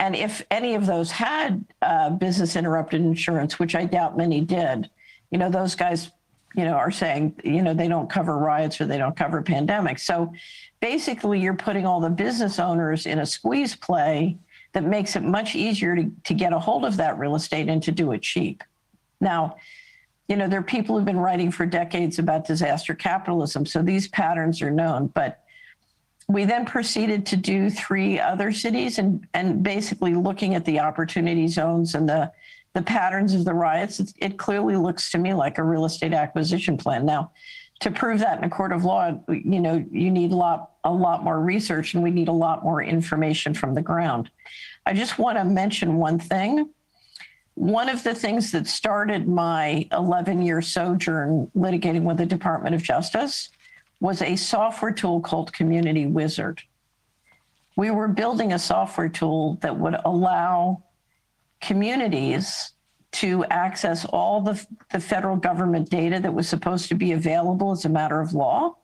And 0.00 0.16
if 0.16 0.42
any 0.50 0.74
of 0.74 0.86
those 0.86 1.10
had 1.10 1.64
uh, 1.82 2.10
business 2.10 2.56
interrupted 2.56 3.02
insurance, 3.02 3.58
which 3.58 3.74
I 3.74 3.84
doubt 3.84 4.16
many 4.16 4.40
did, 4.40 4.88
you 5.30 5.36
know, 5.36 5.50
those 5.50 5.74
guys, 5.74 6.10
you 6.54 6.64
know, 6.64 6.74
are 6.74 6.90
saying, 6.90 7.34
you 7.44 7.62
know, 7.62 7.74
they 7.74 7.88
don't 7.88 8.10
cover 8.10 8.36
riots 8.36 8.80
or 8.80 8.86
they 8.86 8.98
don't 8.98 9.16
cover 9.16 9.42
pandemics. 9.42 10.00
So 10.00 10.32
basically, 10.80 11.40
you're 11.40 11.54
putting 11.54 11.86
all 11.86 12.00
the 12.00 12.10
business 12.10 12.58
owners 12.58 13.06
in 13.06 13.20
a 13.20 13.26
squeeze 13.26 13.74
play 13.74 14.36
that 14.72 14.84
makes 14.84 15.16
it 15.16 15.22
much 15.22 15.54
easier 15.54 15.96
to, 15.96 16.10
to 16.24 16.34
get 16.34 16.52
a 16.52 16.58
hold 16.58 16.84
of 16.84 16.96
that 16.96 17.18
real 17.18 17.34
estate 17.34 17.68
and 17.68 17.82
to 17.82 17.92
do 17.92 18.12
it 18.12 18.22
cheap. 18.22 18.62
Now, 19.20 19.56
you 20.28 20.36
know, 20.36 20.48
there 20.48 20.60
are 20.60 20.64
people 20.64 20.96
who've 20.96 21.04
been 21.04 21.18
writing 21.18 21.50
for 21.50 21.66
decades 21.66 22.18
about 22.18 22.46
disaster 22.46 22.94
capitalism, 22.94 23.66
so 23.66 23.82
these 23.82 24.08
patterns 24.08 24.62
are 24.62 24.70
known. 24.70 25.08
But 25.08 25.40
we 26.28 26.44
then 26.44 26.64
proceeded 26.64 27.26
to 27.26 27.36
do 27.36 27.68
three 27.68 28.18
other 28.18 28.52
cities 28.52 28.98
and, 28.98 29.26
and 29.34 29.62
basically 29.62 30.14
looking 30.14 30.54
at 30.54 30.64
the 30.64 30.80
opportunity 30.80 31.48
zones 31.48 31.94
and 31.94 32.08
the, 32.08 32.32
the 32.74 32.82
patterns 32.82 33.34
of 33.34 33.44
the 33.44 33.54
riots, 33.54 34.00
it, 34.00 34.12
it 34.16 34.38
clearly 34.38 34.76
looks 34.76 35.10
to 35.10 35.18
me 35.18 35.34
like 35.34 35.58
a 35.58 35.64
real 35.64 35.84
estate 35.84 36.14
acquisition 36.14 36.76
plan. 36.76 37.04
Now, 37.04 37.32
to 37.80 37.90
prove 37.90 38.20
that 38.20 38.38
in 38.38 38.44
a 38.44 38.50
court 38.50 38.72
of 38.72 38.84
law, 38.84 39.18
you 39.28 39.60
know, 39.60 39.84
you 39.90 40.10
need 40.10 40.32
a 40.32 40.36
lot, 40.36 40.72
a 40.84 40.92
lot 40.92 41.24
more 41.24 41.40
research 41.40 41.94
and 41.94 42.02
we 42.02 42.10
need 42.10 42.28
a 42.28 42.32
lot 42.32 42.62
more 42.62 42.82
information 42.82 43.54
from 43.54 43.74
the 43.74 43.82
ground. 43.82 44.30
I 44.86 44.94
just 44.94 45.18
want 45.18 45.36
to 45.36 45.44
mention 45.44 45.96
one 45.96 46.18
thing. 46.18 46.70
One 47.54 47.88
of 47.88 48.02
the 48.02 48.14
things 48.14 48.50
that 48.52 48.66
started 48.66 49.28
my 49.28 49.86
11 49.92 50.42
year 50.42 50.62
sojourn 50.62 51.50
litigating 51.56 52.02
with 52.02 52.16
the 52.16 52.26
Department 52.26 52.74
of 52.74 52.82
Justice 52.82 53.50
was 54.00 54.22
a 54.22 54.36
software 54.36 54.92
tool 54.92 55.20
called 55.20 55.52
Community 55.52 56.06
Wizard. 56.06 56.62
We 57.76 57.90
were 57.90 58.08
building 58.08 58.52
a 58.52 58.58
software 58.58 59.08
tool 59.08 59.58
that 59.60 59.76
would 59.76 59.96
allow 60.04 60.82
communities 61.62 62.72
to 63.12 63.44
access 63.46 64.04
all 64.06 64.40
the, 64.40 64.66
the 64.90 65.00
federal 65.00 65.36
government 65.36 65.88
data 65.88 66.18
that 66.20 66.32
was 66.32 66.48
supposed 66.48 66.88
to 66.88 66.94
be 66.94 67.12
available 67.12 67.70
as 67.70 67.84
a 67.84 67.88
matter 67.88 68.20
of 68.20 68.34
law, 68.34 68.74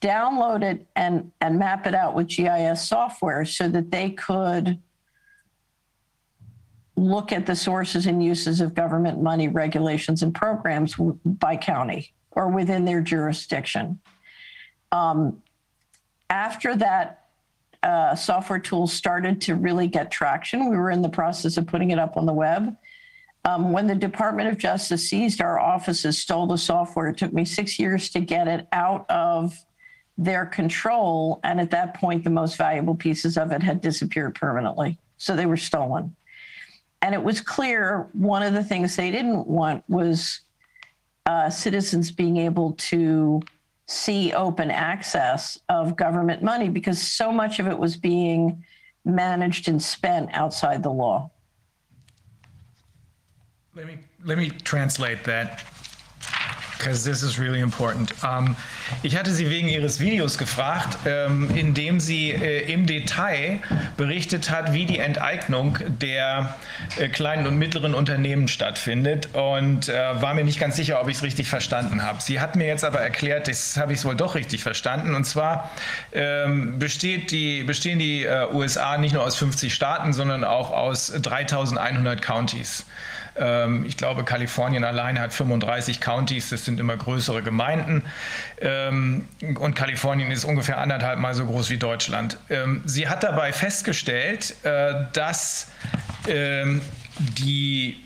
download 0.00 0.62
it 0.62 0.86
and, 0.96 1.30
and 1.40 1.58
map 1.58 1.86
it 1.86 1.94
out 1.94 2.14
with 2.14 2.28
GIS 2.28 2.86
software 2.86 3.44
so 3.44 3.68
that 3.68 3.90
they 3.90 4.10
could 4.10 4.78
look 6.96 7.32
at 7.32 7.44
the 7.44 7.54
sources 7.54 8.06
and 8.06 8.24
uses 8.24 8.60
of 8.60 8.74
government 8.74 9.22
money, 9.22 9.48
regulations, 9.48 10.22
and 10.22 10.34
programs 10.34 10.94
by 11.24 11.54
county 11.56 12.12
or 12.30 12.48
within 12.48 12.84
their 12.84 13.02
jurisdiction. 13.02 14.00
Um, 14.92 15.42
after 16.30 16.74
that 16.76 17.25
uh, 17.86 18.16
software 18.16 18.58
tool 18.58 18.88
started 18.88 19.40
to 19.40 19.54
really 19.54 19.86
get 19.86 20.10
traction, 20.10 20.68
we 20.68 20.76
were 20.76 20.90
in 20.90 21.02
the 21.02 21.08
process 21.08 21.56
of 21.56 21.68
putting 21.68 21.92
it 21.92 21.98
up 22.00 22.16
on 22.16 22.26
the 22.26 22.32
web. 22.32 22.76
Um, 23.44 23.70
when 23.70 23.86
the 23.86 23.94
Department 23.94 24.48
of 24.48 24.58
Justice 24.58 25.08
seized 25.08 25.40
our 25.40 25.60
offices, 25.60 26.18
stole 26.18 26.48
the 26.48 26.58
software, 26.58 27.06
it 27.08 27.16
took 27.16 27.32
me 27.32 27.44
six 27.44 27.78
years 27.78 28.10
to 28.10 28.20
get 28.20 28.48
it 28.48 28.66
out 28.72 29.08
of 29.08 29.56
their 30.18 30.46
control. 30.46 31.38
And 31.44 31.60
at 31.60 31.70
that 31.70 31.94
point, 31.94 32.24
the 32.24 32.30
most 32.30 32.56
valuable 32.56 32.96
pieces 32.96 33.38
of 33.38 33.52
it 33.52 33.62
had 33.62 33.80
disappeared 33.80 34.34
permanently. 34.34 34.98
So 35.18 35.36
they 35.36 35.46
were 35.46 35.56
stolen. 35.56 36.16
And 37.02 37.14
it 37.14 37.22
was 37.22 37.40
clear 37.40 38.08
one 38.14 38.42
of 38.42 38.52
the 38.52 38.64
things 38.64 38.96
they 38.96 39.12
didn't 39.12 39.46
want 39.46 39.84
was 39.88 40.40
uh, 41.24 41.50
citizens 41.50 42.10
being 42.10 42.36
able 42.38 42.72
to 42.72 43.42
see 43.88 44.32
open 44.32 44.70
access 44.70 45.58
of 45.68 45.96
government 45.96 46.42
money 46.42 46.68
because 46.68 47.00
so 47.00 47.30
much 47.30 47.60
of 47.60 47.66
it 47.66 47.78
was 47.78 47.96
being 47.96 48.64
managed 49.04 49.68
and 49.68 49.80
spent 49.80 50.28
outside 50.32 50.82
the 50.82 50.90
law. 50.90 51.30
Let 53.74 53.86
me 53.86 53.98
let 54.24 54.38
me 54.38 54.50
translate 54.50 55.22
that. 55.24 55.62
Because 56.78 57.04
this 57.04 57.22
is 57.22 57.38
really 57.38 57.60
important. 57.60 58.12
Um, 58.22 58.56
ich 59.02 59.16
hatte 59.16 59.32
Sie 59.32 59.50
wegen 59.50 59.68
Ihres 59.68 60.00
Videos 60.00 60.38
gefragt, 60.38 60.98
ähm, 61.06 61.50
in 61.54 61.74
dem 61.74 62.00
sie 62.00 62.30
äh, 62.30 62.72
im 62.72 62.86
Detail 62.86 63.60
berichtet 63.96 64.50
hat, 64.50 64.72
wie 64.72 64.86
die 64.86 64.98
Enteignung 64.98 65.78
der 66.00 66.54
äh, 66.98 67.08
kleinen 67.08 67.46
und 67.46 67.56
mittleren 67.56 67.94
Unternehmen 67.94 68.48
stattfindet 68.48 69.28
und 69.32 69.88
äh, 69.88 70.20
war 70.20 70.34
mir 70.34 70.44
nicht 70.44 70.60
ganz 70.60 70.76
sicher, 70.76 71.00
ob 71.00 71.08
ich 71.08 71.16
es 71.16 71.22
richtig 71.22 71.48
verstanden 71.48 72.02
habe. 72.02 72.20
Sie 72.20 72.40
hat 72.40 72.56
mir 72.56 72.66
jetzt 72.66 72.84
aber 72.84 73.00
erklärt, 73.00 73.48
das 73.48 73.76
habe 73.76 73.92
ich 73.92 74.04
wohl 74.04 74.16
doch 74.16 74.34
richtig 74.34 74.62
verstanden. 74.62 75.14
Und 75.14 75.24
zwar 75.24 75.70
ähm, 76.12 76.78
besteht 76.78 77.30
die, 77.30 77.64
bestehen 77.64 77.98
die 77.98 78.24
äh, 78.24 78.46
USA 78.52 78.98
nicht 78.98 79.12
nur 79.12 79.24
aus 79.24 79.36
50 79.36 79.72
Staaten, 79.74 80.12
sondern 80.12 80.44
auch 80.44 80.70
aus 80.70 81.12
3100 81.12 82.22
Counties. 82.22 82.84
Ähm, 83.38 83.84
ich 83.86 83.96
glaube, 83.96 84.24
Kalifornien 84.24 84.84
alleine 84.84 85.20
hat 85.20 85.32
35 85.32 86.00
Counties, 86.00 86.50
das 86.50 86.64
sind 86.64 86.80
immer 86.80 86.96
größere 86.96 87.42
Gemeinden. 87.42 88.02
Ähm, 88.60 89.28
und 89.58 89.74
Kalifornien 89.74 90.30
ist 90.30 90.44
ungefähr 90.44 90.78
anderthalb 90.78 91.18
Mal 91.18 91.34
so 91.34 91.46
groß 91.46 91.70
wie 91.70 91.78
Deutschland. 91.78 92.38
Ähm, 92.48 92.82
sie 92.84 93.08
hat 93.08 93.22
dabei 93.22 93.52
festgestellt, 93.52 94.54
äh, 94.64 94.94
dass 95.12 95.68
die 97.18 98.05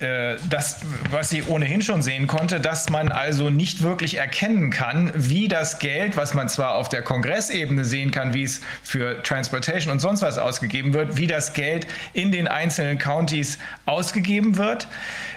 das, 0.00 0.80
was 1.10 1.28
sie 1.28 1.42
ohnehin 1.42 1.82
schon 1.82 2.00
sehen 2.00 2.26
konnte, 2.26 2.58
dass 2.58 2.88
man 2.88 3.12
also 3.12 3.50
nicht 3.50 3.82
wirklich 3.82 4.16
erkennen 4.16 4.70
kann, 4.70 5.12
wie 5.14 5.46
das 5.46 5.78
Geld, 5.78 6.16
was 6.16 6.32
man 6.32 6.48
zwar 6.48 6.76
auf 6.76 6.88
der 6.88 7.02
Kongressebene 7.02 7.84
sehen 7.84 8.10
kann, 8.10 8.32
wie 8.32 8.44
es 8.44 8.62
für 8.82 9.22
Transportation 9.22 9.92
und 9.92 9.98
sonst 9.98 10.22
was 10.22 10.38
ausgegeben 10.38 10.94
wird, 10.94 11.18
wie 11.18 11.26
das 11.26 11.52
Geld 11.52 11.86
in 12.14 12.32
den 12.32 12.48
einzelnen 12.48 12.96
Counties 12.96 13.58
ausgegeben 13.84 14.56
wird, 14.56 14.88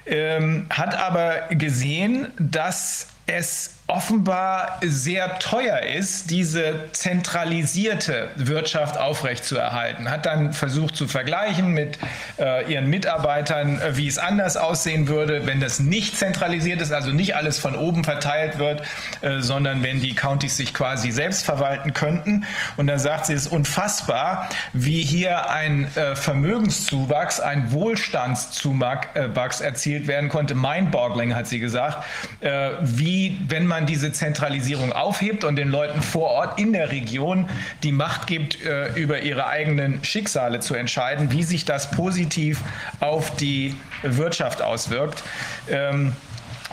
ähm, 0.05 0.67
hat 0.69 0.97
aber 0.97 1.47
gesehen, 1.49 2.27
dass 2.39 3.07
es 3.25 3.75
offenbar 3.87 4.79
sehr 4.81 5.39
teuer 5.39 5.79
ist, 5.81 6.31
diese 6.31 6.85
zentralisierte 6.93 8.29
Wirtschaft 8.37 8.97
aufrechtzuerhalten. 8.97 10.09
Hat 10.09 10.25
dann 10.25 10.53
versucht 10.53 10.95
zu 10.95 11.07
vergleichen 11.07 11.73
mit 11.73 11.99
äh, 12.39 12.71
ihren 12.71 12.89
Mitarbeitern, 12.89 13.81
äh, 13.81 13.97
wie 13.97 14.07
es 14.07 14.17
anders 14.17 14.55
aussehen 14.55 15.09
würde, 15.09 15.45
wenn 15.45 15.59
das 15.59 15.79
nicht 15.79 16.17
zentralisiert 16.17 16.79
ist, 16.81 16.93
also 16.93 17.11
nicht 17.11 17.35
alles 17.35 17.59
von 17.59 17.75
oben 17.75 18.05
verteilt 18.05 18.57
wird, 18.57 18.83
äh, 19.19 19.41
sondern 19.41 19.83
wenn 19.83 19.99
die 19.99 20.15
Countys 20.15 20.55
sich 20.55 20.73
quasi 20.73 21.11
selbst 21.11 21.43
verwalten 21.43 21.93
könnten. 21.93 22.45
Und 22.77 22.87
dann 22.87 22.99
sagt 22.99 23.25
sie, 23.25 23.33
es 23.33 23.47
ist 23.47 23.51
unfassbar, 23.51 24.47
wie 24.71 25.01
hier 25.01 25.49
ein 25.49 25.93
äh, 25.97 26.15
Vermögenszuwachs, 26.15 27.41
ein 27.41 27.73
Wohlstandszuwachs 27.73 29.61
äh, 29.61 29.65
erzielt 29.65 30.07
werden 30.07 30.29
konnte. 30.29 30.55
Mindboggling, 30.55 31.35
hat 31.35 31.47
sie 31.47 31.59
gesagt, 31.59 32.05
äh, 32.39 32.71
wie 32.81 33.41
wenn 33.49 33.67
man 33.67 33.72
man 33.73 33.87
diese 33.87 34.11
Zentralisierung 34.11 34.93
aufhebt 34.93 35.43
und 35.43 35.55
den 35.55 35.69
Leuten 35.69 36.03
vor 36.03 36.29
Ort 36.29 36.59
in 36.59 36.73
der 36.73 36.91
Region 36.91 37.49
die 37.81 37.91
Macht 37.91 38.27
gibt, 38.27 38.63
äh, 38.63 38.93
über 38.93 39.21
ihre 39.21 39.47
eigenen 39.47 40.03
Schicksale 40.03 40.59
zu 40.59 40.75
entscheiden, 40.75 41.31
wie 41.31 41.41
sich 41.41 41.65
das 41.65 41.89
positiv 41.89 42.61
auf 42.99 43.35
die 43.35 43.75
Wirtschaft 44.03 44.61
auswirkt. 44.61 45.23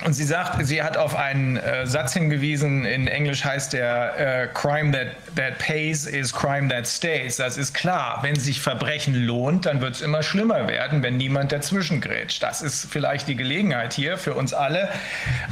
Und 0.05 0.15
sie 0.15 0.25
sagt, 0.25 0.65
sie 0.67 0.83
hat 0.83 0.97
auf 0.97 1.15
einen 1.15 1.59
äh, 1.59 1.87
Satz 1.87 2.15
hingewiesen, 2.15 2.85
in 2.87 3.07
Englisch 3.07 3.45
heißt 3.45 3.75
der 3.75 4.45
äh, 4.45 4.47
Crime 4.55 4.93
that, 4.93 5.09
that 5.37 5.59
pays 5.59 6.07
is 6.07 6.33
crime 6.33 6.69
that 6.69 6.87
stays. 6.87 7.37
Das 7.37 7.59
ist 7.59 7.75
klar, 7.75 8.21
wenn 8.23 8.35
sich 8.35 8.61
Verbrechen 8.61 9.15
lohnt, 9.15 9.67
dann 9.67 9.83
wird 9.83 9.97
es 9.97 10.01
immer 10.01 10.23
schlimmer 10.23 10.69
werden, 10.69 11.03
wenn 11.03 11.19
niemand 11.19 11.53
dazwischen 11.53 12.01
grätscht. 12.01 12.43
Das 12.43 12.63
ist 12.63 12.91
vielleicht 12.91 13.29
die 13.29 13.37
Gelegenheit 13.37 13.93
hier 13.93 14.17
für 14.17 14.35
uns 14.35 14.55
alle, 14.55 14.89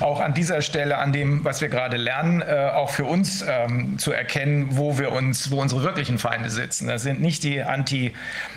auch 0.00 0.20
an 0.20 0.32
dieser 0.32 0.62
Stelle, 0.62 0.96
an 0.96 1.12
dem, 1.12 1.44
was 1.44 1.60
wir 1.60 1.68
gerade 1.68 1.98
lernen, 1.98 2.40
äh, 2.40 2.70
auch 2.72 2.90
für 2.90 3.04
uns 3.04 3.44
ähm, 3.46 3.98
zu 3.98 4.12
erkennen, 4.12 4.68
wo 4.70 4.98
wir 4.98 5.12
uns, 5.12 5.50
wo 5.50 5.60
unsere 5.60 5.82
wirklichen 5.82 6.18
Feinde 6.18 6.48
sitzen. 6.48 6.88
Das 6.88 7.02
sind 7.02 7.20
nicht 7.20 7.44
die 7.44 7.62
Anti- 7.62 8.14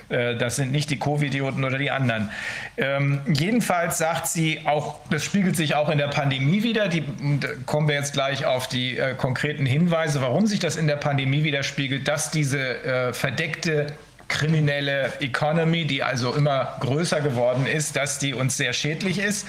äh, 0.10 0.36
das 0.36 0.56
sind 0.56 0.72
nicht 0.72 0.90
die 0.90 1.00
Covid-Idioten 1.00 1.64
oder 1.64 1.78
die 1.78 1.92
anderen. 1.92 2.30
Ähm, 2.78 3.22
jedenfalls 3.28 3.98
sagt 3.98 4.28
sie 4.28 4.62
auch, 4.66 5.00
das 5.10 5.24
spiegelt 5.24 5.56
sich 5.56 5.76
auch 5.76 5.81
in 5.90 5.98
der 5.98 6.08
Pandemie 6.08 6.64
wieder. 6.64 6.88
Die, 6.88 7.04
kommen 7.66 7.88
wir 7.88 7.96
jetzt 7.96 8.14
gleich 8.14 8.46
auf 8.46 8.68
die 8.68 8.98
äh, 8.98 9.16
konkreten 9.16 9.66
Hinweise, 9.66 10.22
warum 10.22 10.48
sich 10.48 10.60
das 10.60 10.76
in 10.76 10.88
der 10.88 10.96
Pandemie 10.96 11.44
widerspiegelt, 11.44 12.08
dass 12.08 12.32
diese 12.32 12.84
äh, 12.84 13.14
verdeckte 13.14 13.88
kriminelle 14.28 15.12
Economy, 15.20 15.86
die 15.86 16.04
also 16.04 16.34
immer 16.34 16.78
größer 16.80 17.20
geworden 17.20 17.66
ist, 17.66 17.96
dass 17.98 18.18
die 18.18 18.34
uns 18.34 18.56
sehr 18.56 18.74
schädlich 18.74 19.20
ist. 19.20 19.46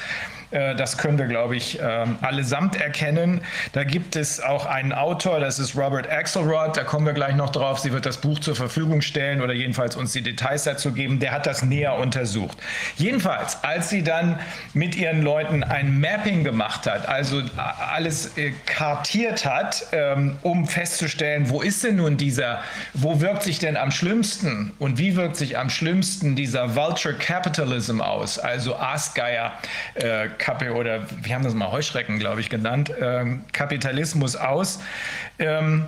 Äh, 0.52 0.76
das 0.76 0.98
können 0.98 1.18
wir, 1.18 1.26
glaube 1.26 1.56
ich, 1.56 1.78
ähm, 1.82 2.18
allesamt 2.20 2.80
erkennen. 2.80 3.40
Da 3.72 3.84
gibt 3.84 4.16
es 4.16 4.40
auch 4.40 4.66
einen 4.66 4.92
Autor, 4.92 5.40
das 5.40 5.58
ist 5.58 5.76
Robert 5.76 6.10
Axelrod, 6.10 6.76
da 6.76 6.84
kommen 6.84 7.06
wir 7.06 7.14
gleich 7.14 7.34
noch 7.34 7.50
drauf. 7.50 7.78
Sie 7.78 7.92
wird 7.92 8.06
das 8.06 8.18
Buch 8.18 8.38
zur 8.38 8.54
Verfügung 8.54 9.00
stellen 9.00 9.40
oder 9.40 9.54
jedenfalls 9.54 9.96
uns 9.96 10.12
die 10.12 10.22
Details 10.22 10.64
dazu 10.64 10.92
geben. 10.92 11.18
Der 11.18 11.32
hat 11.32 11.46
das 11.46 11.62
näher 11.62 11.96
untersucht. 11.96 12.58
Jedenfalls, 12.96 13.62
als 13.62 13.88
sie 13.88 14.02
dann 14.02 14.38
mit 14.74 14.94
ihren 14.94 15.22
Leuten 15.22 15.64
ein 15.64 16.00
Mapping 16.00 16.44
gemacht 16.44 16.86
hat, 16.86 17.08
also 17.08 17.42
alles 17.56 18.36
äh, 18.36 18.52
kartiert 18.66 19.44
hat, 19.44 19.86
ähm, 19.92 20.36
um 20.42 20.66
festzustellen, 20.66 21.48
wo 21.48 21.62
ist 21.62 21.82
denn 21.84 21.96
nun 21.96 22.16
dieser, 22.16 22.60
wo 22.92 23.20
wirkt 23.20 23.42
sich 23.42 23.58
denn 23.58 23.76
am 23.76 23.90
schlimmsten 23.90 24.72
und 24.78 24.98
wie 24.98 25.16
wirkt 25.16 25.36
sich 25.36 25.58
am 25.58 25.70
schlimmsten 25.70 26.36
dieser 26.36 26.76
Vulture 26.76 27.14
Capitalism 27.14 28.00
aus, 28.00 28.38
also 28.38 28.76
Aasgeier, 28.76 29.52
äh, 29.94 30.28
Kappe 30.42 30.74
oder 30.74 31.06
wir 31.22 31.34
haben 31.36 31.44
das 31.44 31.54
mal 31.54 31.70
Heuschrecken, 31.70 32.18
glaube 32.18 32.40
ich, 32.40 32.50
genannt, 32.50 32.92
ähm, 33.00 33.44
Kapitalismus 33.52 34.34
aus. 34.34 34.80
Ähm, 35.38 35.86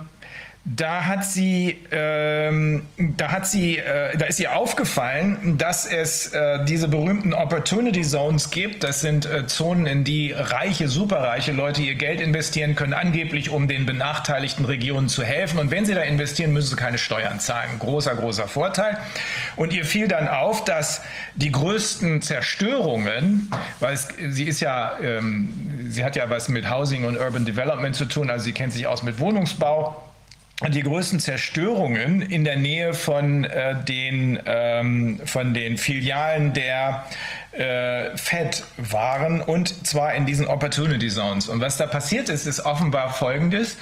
da 0.67 1.05
hat 1.05 1.23
sie, 1.23 1.77
ähm, 1.91 2.87
da 2.97 3.31
hat 3.31 3.45
sie, 3.45 3.77
äh, 3.77 4.17
da 4.17 4.25
ist 4.25 4.39
ihr 4.39 4.55
aufgefallen, 4.55 5.59
dass 5.59 5.85
es 5.85 6.33
äh, 6.33 6.65
diese 6.65 6.87
berühmten 6.87 7.35
Opportunity 7.35 8.01
Zones 8.01 8.49
gibt. 8.49 8.83
Das 8.83 9.01
sind 9.01 9.27
äh, 9.27 9.45
Zonen, 9.45 9.85
in 9.85 10.03
die 10.03 10.31
reiche, 10.31 10.87
superreiche 10.87 11.51
Leute 11.51 11.83
ihr 11.83 11.93
Geld 11.93 12.19
investieren 12.19 12.73
können, 12.73 12.93
angeblich 12.93 13.51
um 13.51 13.67
den 13.67 13.85
benachteiligten 13.85 14.65
Regionen 14.65 15.07
zu 15.07 15.23
helfen. 15.23 15.59
Und 15.59 15.69
wenn 15.69 15.85
sie 15.85 15.93
da 15.93 16.01
investieren, 16.01 16.51
müssen 16.51 16.71
sie 16.71 16.75
keine 16.75 16.97
Steuern 16.97 17.39
zahlen. 17.39 17.77
Großer, 17.77 18.15
großer 18.15 18.47
Vorteil. 18.47 18.97
Und 19.57 19.71
ihr 19.71 19.85
fiel 19.85 20.07
dann 20.07 20.27
auf, 20.27 20.63
dass 20.63 21.03
die 21.35 21.51
größten 21.51 22.23
Zerstörungen, 22.23 23.51
weil 23.79 23.93
es, 23.93 24.07
sie 24.29 24.45
ist 24.45 24.61
ja, 24.61 24.97
ähm, 24.99 25.87
sie 25.89 26.03
hat 26.03 26.15
ja 26.15 26.27
was 26.31 26.49
mit 26.49 26.67
Housing 26.71 27.05
und 27.05 27.17
Urban 27.17 27.45
Development 27.45 27.95
zu 27.95 28.05
tun, 28.05 28.31
also 28.31 28.45
sie 28.45 28.53
kennt 28.53 28.73
sich 28.73 28.87
aus 28.87 29.03
mit 29.03 29.19
Wohnungsbau 29.19 30.01
die 30.69 30.83
größten 30.83 31.19
Zerstörungen 31.19 32.21
in 32.21 32.45
der 32.45 32.55
Nähe 32.55 32.93
von, 32.93 33.43
äh, 33.43 33.75
den, 33.83 34.39
ähm, 34.45 35.19
von 35.25 35.53
den 35.53 35.77
Filialen 35.77 36.53
der 36.53 37.05
äh, 37.51 38.15
Fed 38.15 38.63
waren 38.77 39.41
und 39.41 39.85
zwar 39.85 40.13
in 40.13 40.25
diesen 40.25 40.47
Opportunity 40.47 41.09
Zones. 41.09 41.49
Und 41.49 41.59
was 41.59 41.77
da 41.77 41.87
passiert 41.87 42.29
ist, 42.29 42.45
ist 42.45 42.61
offenbar 42.65 43.13
Folgendes. 43.13 43.77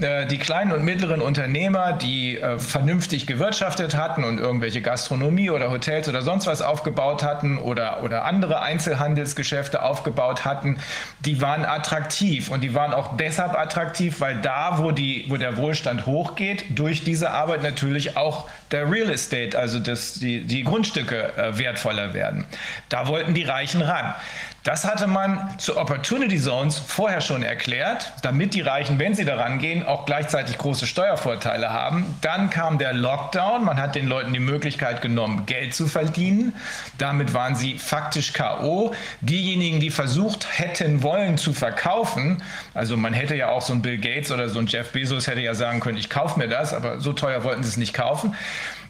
Äh, 0.00 0.26
die 0.26 0.38
kleinen 0.38 0.72
und 0.72 0.84
mittleren 0.84 1.20
Unternehmer, 1.20 1.92
die 1.92 2.38
äh, 2.38 2.58
vernünftig 2.58 3.26
gewirtschaftet 3.26 3.96
hatten 3.96 4.24
und 4.24 4.38
irgendwelche 4.38 4.80
Gastronomie 4.80 5.50
oder 5.50 5.70
Hotels 5.70 6.08
oder 6.08 6.22
sonst 6.22 6.46
was 6.46 6.62
aufgebaut 6.62 7.22
hatten 7.22 7.58
oder, 7.58 8.02
oder 8.02 8.24
andere 8.24 8.62
Einzelhandelsgeschäfte 8.62 9.82
aufgebaut 9.82 10.44
hatten, 10.44 10.78
die 11.20 11.42
waren 11.42 11.64
attraktiv 11.64 12.50
und 12.50 12.62
die 12.62 12.74
waren 12.74 12.94
auch 12.94 13.16
deshalb 13.16 13.58
attraktiv, 13.58 14.20
weil 14.20 14.40
da, 14.40 14.78
wo, 14.78 14.90
die, 14.90 15.26
wo 15.28 15.36
der 15.36 15.56
Wohlstand 15.56 16.06
hochgeht, 16.06 16.78
durch 16.78 17.04
diese 17.04 17.30
Arbeit 17.30 17.62
natürlich 17.62 18.16
auch 18.16 18.48
der 18.70 18.90
Real 18.90 19.10
Estate, 19.10 19.58
also 19.58 19.80
das, 19.80 20.14
die, 20.14 20.44
die 20.44 20.64
Grundstücke 20.64 21.36
äh, 21.36 21.58
wertvoller 21.58 22.14
werden. 22.14 22.46
Da 22.88 23.06
wollten 23.08 23.34
die 23.34 23.42
Reichen 23.42 23.82
ran. 23.82 24.14
Das 24.62 24.84
hatte 24.84 25.06
man 25.06 25.58
zu 25.58 25.78
Opportunity 25.78 26.38
Zones 26.38 26.78
vorher 26.78 27.22
schon 27.22 27.42
erklärt, 27.42 28.12
damit 28.20 28.52
die 28.52 28.60
Reichen, 28.60 28.98
wenn 28.98 29.14
sie 29.14 29.24
daran 29.24 29.58
gehen, 29.58 29.86
auch 29.86 30.04
gleichzeitig 30.04 30.58
große 30.58 30.86
Steuervorteile 30.86 31.70
haben. 31.70 32.14
Dann 32.20 32.50
kam 32.50 32.76
der 32.76 32.92
Lockdown, 32.92 33.64
man 33.64 33.80
hat 33.80 33.94
den 33.94 34.06
Leuten 34.06 34.34
die 34.34 34.38
Möglichkeit 34.38 35.00
genommen, 35.00 35.46
Geld 35.46 35.74
zu 35.74 35.86
verdienen. 35.86 36.54
Damit 36.98 37.32
waren 37.32 37.56
sie 37.56 37.78
faktisch 37.78 38.34
KO. 38.34 38.92
Diejenigen, 39.22 39.80
die 39.80 39.90
versucht 39.90 40.46
hätten 40.58 41.02
wollen 41.02 41.38
zu 41.38 41.54
verkaufen, 41.54 42.42
also 42.74 42.98
man 42.98 43.14
hätte 43.14 43.36
ja 43.36 43.48
auch 43.48 43.62
so 43.62 43.72
ein 43.72 43.80
Bill 43.80 43.96
Gates 43.96 44.30
oder 44.30 44.50
so 44.50 44.58
ein 44.58 44.66
Jeff 44.66 44.92
Bezos 44.92 45.26
hätte 45.26 45.40
ja 45.40 45.54
sagen 45.54 45.80
können, 45.80 45.96
ich 45.96 46.10
kaufe 46.10 46.38
mir 46.38 46.48
das, 46.48 46.74
aber 46.74 47.00
so 47.00 47.14
teuer 47.14 47.44
wollten 47.44 47.62
sie 47.62 47.70
es 47.70 47.76
nicht 47.78 47.94
kaufen. 47.94 48.34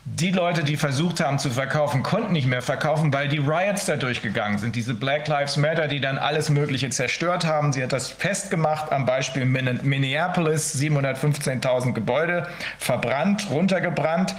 Die 0.06 0.30
Leute, 0.30 0.64
die 0.64 0.78
versucht 0.78 1.20
haben 1.20 1.38
zu 1.38 1.50
verkaufen, 1.50 2.02
konnten 2.02 2.32
nicht 2.32 2.46
mehr 2.46 2.62
verkaufen, 2.62 3.12
weil 3.12 3.28
die 3.28 3.36
Riots 3.36 3.84
da 3.84 3.96
durchgegangen 3.96 4.58
sind. 4.58 4.74
Diese 4.74 4.94
Black 4.94 5.28
Lives 5.28 5.58
Matter, 5.58 5.88
die 5.88 6.00
dann 6.00 6.16
alles 6.16 6.48
Mögliche 6.48 6.88
zerstört 6.88 7.44
haben. 7.44 7.72
Sie 7.74 7.82
hat 7.82 7.92
das 7.92 8.10
festgemacht 8.10 8.92
am 8.92 9.04
Beispiel 9.04 9.44
Minneapolis, 9.44 10.74
715.000 10.74 11.92
Gebäude 11.92 12.48
verbrannt, 12.78 13.48
runtergebrannt. 13.50 14.34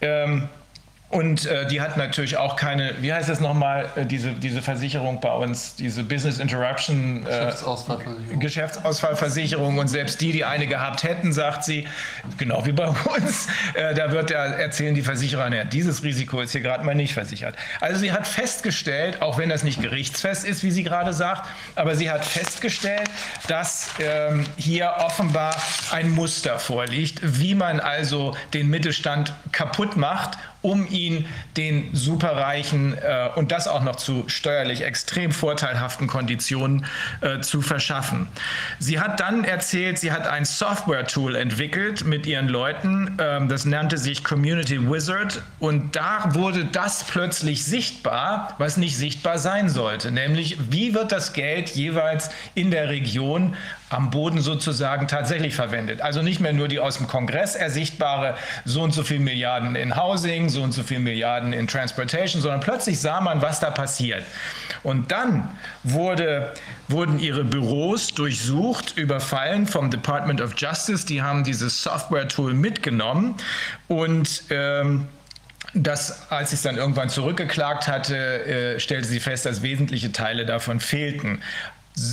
Ähm, 0.00 0.48
Und 1.12 1.44
äh, 1.44 1.66
die 1.66 1.82
hat 1.82 1.98
natürlich 1.98 2.38
auch 2.38 2.56
keine, 2.56 2.94
wie 3.02 3.12
heißt 3.12 3.28
das 3.28 3.38
nochmal, 3.38 3.90
äh, 3.96 4.06
diese, 4.06 4.32
diese 4.32 4.62
Versicherung 4.62 5.20
bei 5.20 5.30
uns, 5.30 5.74
diese 5.74 6.04
Business 6.04 6.38
Interruption 6.38 7.18
äh, 7.26 7.28
Geschäftsausfallversicherung. 7.28 8.40
Geschäftsausfallversicherung. 8.40 9.78
Und 9.78 9.88
selbst 9.88 10.22
die, 10.22 10.32
die 10.32 10.46
eine 10.46 10.66
gehabt 10.66 11.02
hätten, 11.02 11.34
sagt 11.34 11.64
sie, 11.64 11.86
genau 12.38 12.64
wie 12.64 12.72
bei 12.72 12.88
uns, 13.18 13.46
äh, 13.74 13.94
da 13.94 14.10
wird 14.10 14.30
er 14.30 14.58
erzählen 14.58 14.94
die 14.94 15.02
Versicherer, 15.02 15.50
naja, 15.50 15.64
dieses 15.64 16.02
Risiko 16.02 16.40
ist 16.40 16.52
hier 16.52 16.62
gerade 16.62 16.82
mal 16.82 16.94
nicht 16.94 17.12
versichert. 17.12 17.56
Also 17.82 18.00
sie 18.00 18.10
hat 18.10 18.26
festgestellt, 18.26 19.20
auch 19.20 19.36
wenn 19.36 19.50
das 19.50 19.64
nicht 19.64 19.82
gerichtsfest 19.82 20.46
ist, 20.46 20.64
wie 20.64 20.70
sie 20.70 20.82
gerade 20.82 21.12
sagt, 21.12 21.46
aber 21.74 21.94
sie 21.94 22.10
hat 22.10 22.24
festgestellt, 22.24 23.10
dass 23.48 23.90
ähm, 23.98 24.46
hier 24.56 24.94
offenbar 24.96 25.54
ein 25.90 26.10
Muster 26.10 26.58
vorliegt, 26.58 27.20
wie 27.22 27.54
man 27.54 27.80
also 27.80 28.34
den 28.54 28.68
Mittelstand 28.68 29.34
kaputt 29.52 29.98
macht 29.98 30.38
um 30.62 30.86
ihn 30.88 31.26
den 31.56 31.90
Superreichen 31.92 32.96
äh, 32.96 33.28
und 33.34 33.52
das 33.52 33.68
auch 33.68 33.82
noch 33.82 33.96
zu 33.96 34.24
steuerlich 34.28 34.82
extrem 34.82 35.32
vorteilhaften 35.32 36.06
Konditionen 36.06 36.86
äh, 37.20 37.40
zu 37.40 37.60
verschaffen. 37.60 38.28
Sie 38.78 39.00
hat 39.00 39.20
dann 39.20 39.44
erzählt, 39.44 39.98
sie 39.98 40.12
hat 40.12 40.26
ein 40.26 40.44
Software-Tool 40.44 41.34
entwickelt 41.34 42.04
mit 42.04 42.26
ihren 42.26 42.48
Leuten, 42.48 43.16
ähm, 43.20 43.48
das 43.48 43.64
nannte 43.64 43.98
sich 43.98 44.22
Community 44.22 44.90
Wizard 44.90 45.42
und 45.58 45.96
da 45.96 46.34
wurde 46.34 46.64
das 46.64 47.04
plötzlich 47.04 47.64
sichtbar, 47.64 48.54
was 48.58 48.76
nicht 48.76 48.96
sichtbar 48.96 49.38
sein 49.38 49.68
sollte, 49.68 50.12
nämlich 50.12 50.58
wie 50.70 50.94
wird 50.94 51.12
das 51.12 51.32
Geld 51.32 51.70
jeweils 51.70 52.30
in 52.54 52.70
der 52.70 52.88
Region 52.88 53.56
am 53.92 54.10
Boden 54.10 54.40
sozusagen 54.40 55.08
tatsächlich 55.08 55.54
verwendet. 55.54 56.00
Also 56.00 56.22
nicht 56.22 56.40
mehr 56.40 56.52
nur 56.52 56.68
die 56.68 56.78
aus 56.78 56.98
dem 56.98 57.06
Kongress 57.06 57.54
ersichtbare 57.54 58.36
so 58.64 58.82
und 58.82 58.92
so 58.92 59.02
viel 59.02 59.18
Milliarden 59.18 59.76
in 59.76 59.96
Housing, 59.96 60.48
so 60.48 60.62
und 60.62 60.72
so 60.72 60.82
viel 60.82 60.98
Milliarden 60.98 61.52
in 61.52 61.66
Transportation, 61.66 62.42
sondern 62.42 62.60
plötzlich 62.60 63.00
sah 63.00 63.20
man, 63.20 63.42
was 63.42 63.60
da 63.60 63.70
passiert. 63.70 64.24
Und 64.82 65.12
dann 65.12 65.48
wurde, 65.84 66.52
wurden 66.88 67.18
ihre 67.18 67.44
Büros 67.44 68.14
durchsucht, 68.14 68.96
überfallen 68.96 69.66
vom 69.66 69.90
Department 69.90 70.40
of 70.40 70.54
Justice. 70.56 71.06
Die 71.06 71.22
haben 71.22 71.44
dieses 71.44 71.82
Software-Tool 71.82 72.54
mitgenommen 72.54 73.36
und 73.88 74.44
ähm, 74.50 75.08
das, 75.74 76.30
als 76.30 76.50
sie 76.50 76.56
es 76.56 76.62
dann 76.62 76.76
irgendwann 76.76 77.08
zurückgeklagt 77.08 77.88
hatte, 77.88 78.16
äh, 78.16 78.80
stellte 78.80 79.08
sie 79.08 79.20
fest, 79.20 79.46
dass 79.46 79.62
wesentliche 79.62 80.12
Teile 80.12 80.44
davon 80.44 80.80
fehlten 80.80 81.40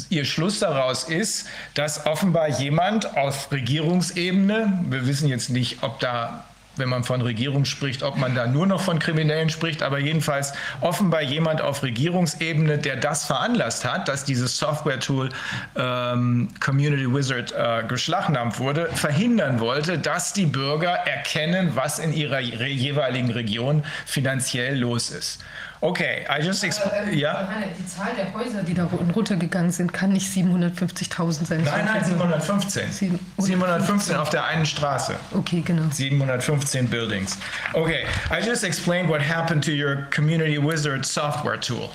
ihr 0.10 0.26
Schluss 0.26 0.60
daraus 0.60 1.06
ist, 1.06 1.48
dass 1.74 2.06
offenbar 2.06 2.50
jemand 2.50 3.18
auf 3.18 3.52
Regierungsebene, 3.52 4.86
wir 4.90 5.08
wissen 5.08 5.28
jetzt 5.30 5.50
nicht, 5.50 5.84
ob 5.84 6.00
da 6.00 6.46
wenn 6.80 6.90
man 6.90 7.04
von 7.04 7.22
Regierung 7.22 7.66
spricht, 7.66 8.02
ob 8.02 8.18
man 8.18 8.34
da 8.34 8.48
nur 8.48 8.66
noch 8.66 8.82
von 8.82 8.98
Kriminellen 9.00 9.50
spricht, 9.50 9.84
aber 9.84 10.00
jedenfalls 10.00 10.54
offenbar 10.82 11.22
jemand 11.22 11.62
auf 11.62 11.84
Regierungsebene, 11.84 12.80
der 12.80 12.96
das 12.96 13.26
veranlasst 13.26 13.86
hat, 13.86 14.08
dass 14.08 14.24
dieses 14.24 14.58
Software-Tool 14.58 15.30
ähm, 15.76 16.48
Community 16.60 17.14
Wizard 17.14 17.52
äh, 17.52 17.84
geschlagnahmt 17.88 18.60
wurde, 18.60 18.90
verhindern 18.94 19.60
wollte, 19.60 20.00
dass 20.00 20.34
die 20.34 20.46
Bürger 20.46 20.92
erkennen, 20.92 21.72
was 21.76 22.00
in 22.00 22.14
ihrer 22.14 22.40
jeweiligen 22.40 23.32
Region 23.32 23.84
finanziell 24.06 24.80
los 24.80 25.12
ist. 25.12 25.44
Okay, 25.82 26.26
I 26.30 26.42
just 26.42 26.62
explained. 26.64 27.14
Ähm, 27.14 27.18
ja? 27.18 27.48
Die 27.78 27.86
Zahl 27.86 28.14
der 28.14 28.34
Häuser, 28.34 28.64
die 28.64 28.74
da 28.74 28.84
runtergegangen 29.16 29.72
sind, 29.72 29.94
kann 29.94 30.12
nicht 30.12 30.28
750.000 30.30 31.46
sein. 31.46 31.64
Nein, 31.64 31.86
nein, 31.86 32.04
715. 32.04 32.92
715 33.38 34.16
auf 34.18 34.30
der 34.30 34.44
einen 34.44 34.66
Straße. 34.66 35.16
Okay, 35.34 35.62
genau. 35.62 35.90
715 35.90 36.88
buildings. 36.90 37.38
Okay, 37.74 38.06
I 38.30 38.42
just 38.46 38.64
explained 38.66 39.10
what 39.10 39.22
happened 39.22 39.64
to 39.64 39.72
your 39.72 40.08
Community 40.12 40.58
Wizard 40.58 41.06
software 41.06 41.58
tool. 41.58 41.90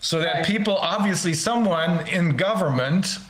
So 0.00 0.20
that 0.20 0.44
people, 0.44 0.76
obviously, 0.76 1.32
someone 1.32 2.06
in 2.06 2.36
government 2.36 3.20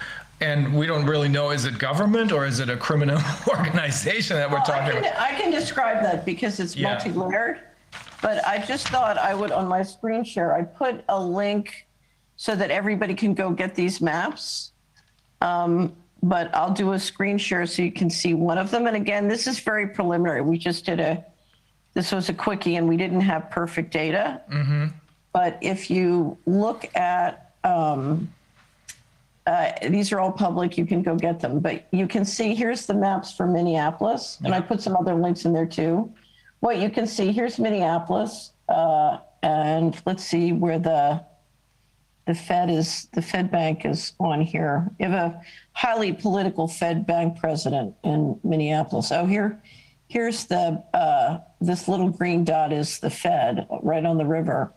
and 0.40 0.74
we 0.74 0.88
don't 0.88 1.06
really 1.06 1.28
know 1.28 1.52
is 1.52 1.64
it 1.66 1.78
government 1.78 2.32
or 2.32 2.44
is 2.44 2.58
it 2.58 2.68
a 2.68 2.76
criminal 2.76 3.20
organization 3.48 4.36
that 4.36 4.50
we're 4.50 4.56
Well, 4.56 4.66
talking 4.66 4.88
I 4.88 4.90
can, 4.90 5.04
about? 5.04 5.20
I 5.20 5.40
can 5.40 5.50
describe 5.52 6.02
that 6.02 6.24
because 6.24 6.58
it's 6.58 6.74
Yeah. 6.74 6.94
multi-layered. 6.94 7.60
But 8.24 8.42
I 8.46 8.56
just 8.56 8.88
thought 8.88 9.18
I 9.18 9.34
would, 9.34 9.52
on 9.52 9.68
my 9.68 9.82
screen 9.82 10.24
share, 10.24 10.54
I 10.54 10.62
put 10.62 11.04
a 11.10 11.22
link 11.22 11.86
so 12.36 12.56
that 12.56 12.70
everybody 12.70 13.14
can 13.14 13.34
go 13.34 13.50
get 13.50 13.74
these 13.74 14.00
maps. 14.00 14.72
Um, 15.42 15.94
but 16.22 16.48
I'll 16.54 16.72
do 16.72 16.92
a 16.92 16.98
screen 16.98 17.36
share 17.36 17.66
so 17.66 17.82
you 17.82 17.92
can 17.92 18.08
see 18.08 18.32
one 18.32 18.56
of 18.56 18.70
them. 18.70 18.86
And 18.86 18.96
again, 18.96 19.28
this 19.28 19.46
is 19.46 19.60
very 19.60 19.86
preliminary. 19.88 20.40
We 20.40 20.56
just 20.56 20.86
did 20.86 21.00
a, 21.00 21.22
this 21.92 22.12
was 22.12 22.30
a 22.30 22.32
quickie 22.32 22.76
and 22.76 22.88
we 22.88 22.96
didn't 22.96 23.20
have 23.20 23.50
perfect 23.50 23.92
data. 23.92 24.40
But 25.34 25.58
if 25.60 25.90
you 25.90 26.38
look 26.46 26.88
at, 26.96 27.52
um, 27.62 28.32
uh, 29.46 29.72
these 29.90 30.12
are 30.12 30.20
all 30.20 30.32
public, 30.32 30.78
you 30.78 30.86
can 30.86 31.02
go 31.02 31.14
get 31.14 31.40
them. 31.40 31.60
But 31.60 31.86
you 31.90 32.06
can 32.06 32.24
see, 32.24 32.54
here's 32.54 32.86
the 32.86 32.94
maps 32.94 33.34
for 33.34 33.46
Minneapolis. 33.46 34.38
And 34.42 34.54
I 34.54 34.62
put 34.62 34.80
some 34.80 34.96
other 34.96 35.14
links 35.14 35.44
in 35.44 35.52
there 35.52 35.66
too. 35.66 36.10
What 36.64 36.78
you 36.78 36.88
can 36.88 37.06
see, 37.06 37.30
here's 37.30 37.58
Minneapolis. 37.58 38.52
Uh, 38.70 39.18
and 39.42 39.94
let's 40.06 40.24
see 40.24 40.54
where 40.54 40.78
the, 40.78 41.22
the 42.26 42.34
Fed 42.34 42.70
is, 42.70 43.06
the 43.12 43.20
Fed 43.20 43.50
Bank 43.50 43.84
is 43.84 44.14
on 44.18 44.40
here. 44.40 44.90
You 44.98 45.10
have 45.10 45.32
a 45.32 45.42
highly 45.72 46.14
political 46.14 46.66
Fed 46.66 47.06
Bank 47.06 47.38
president 47.38 47.94
in 48.02 48.40
Minneapolis. 48.42 49.12
Oh, 49.12 49.26
here, 49.26 49.60
here's 50.08 50.46
the, 50.46 50.82
uh, 50.94 51.40
this 51.60 51.86
little 51.86 52.08
green 52.08 52.44
dot 52.44 52.72
is 52.72 52.98
the 52.98 53.10
Fed 53.10 53.66
right 53.82 54.06
on 54.06 54.16
the 54.16 54.24
river. 54.24 54.72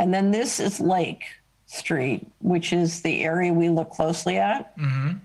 And 0.00 0.12
then 0.12 0.32
this 0.32 0.58
is 0.58 0.80
Lake 0.80 1.22
Street, 1.66 2.26
which 2.40 2.72
is 2.72 3.00
the 3.02 3.22
area 3.22 3.52
we 3.52 3.68
look 3.68 3.90
closely 3.90 4.38
at. 4.38 4.72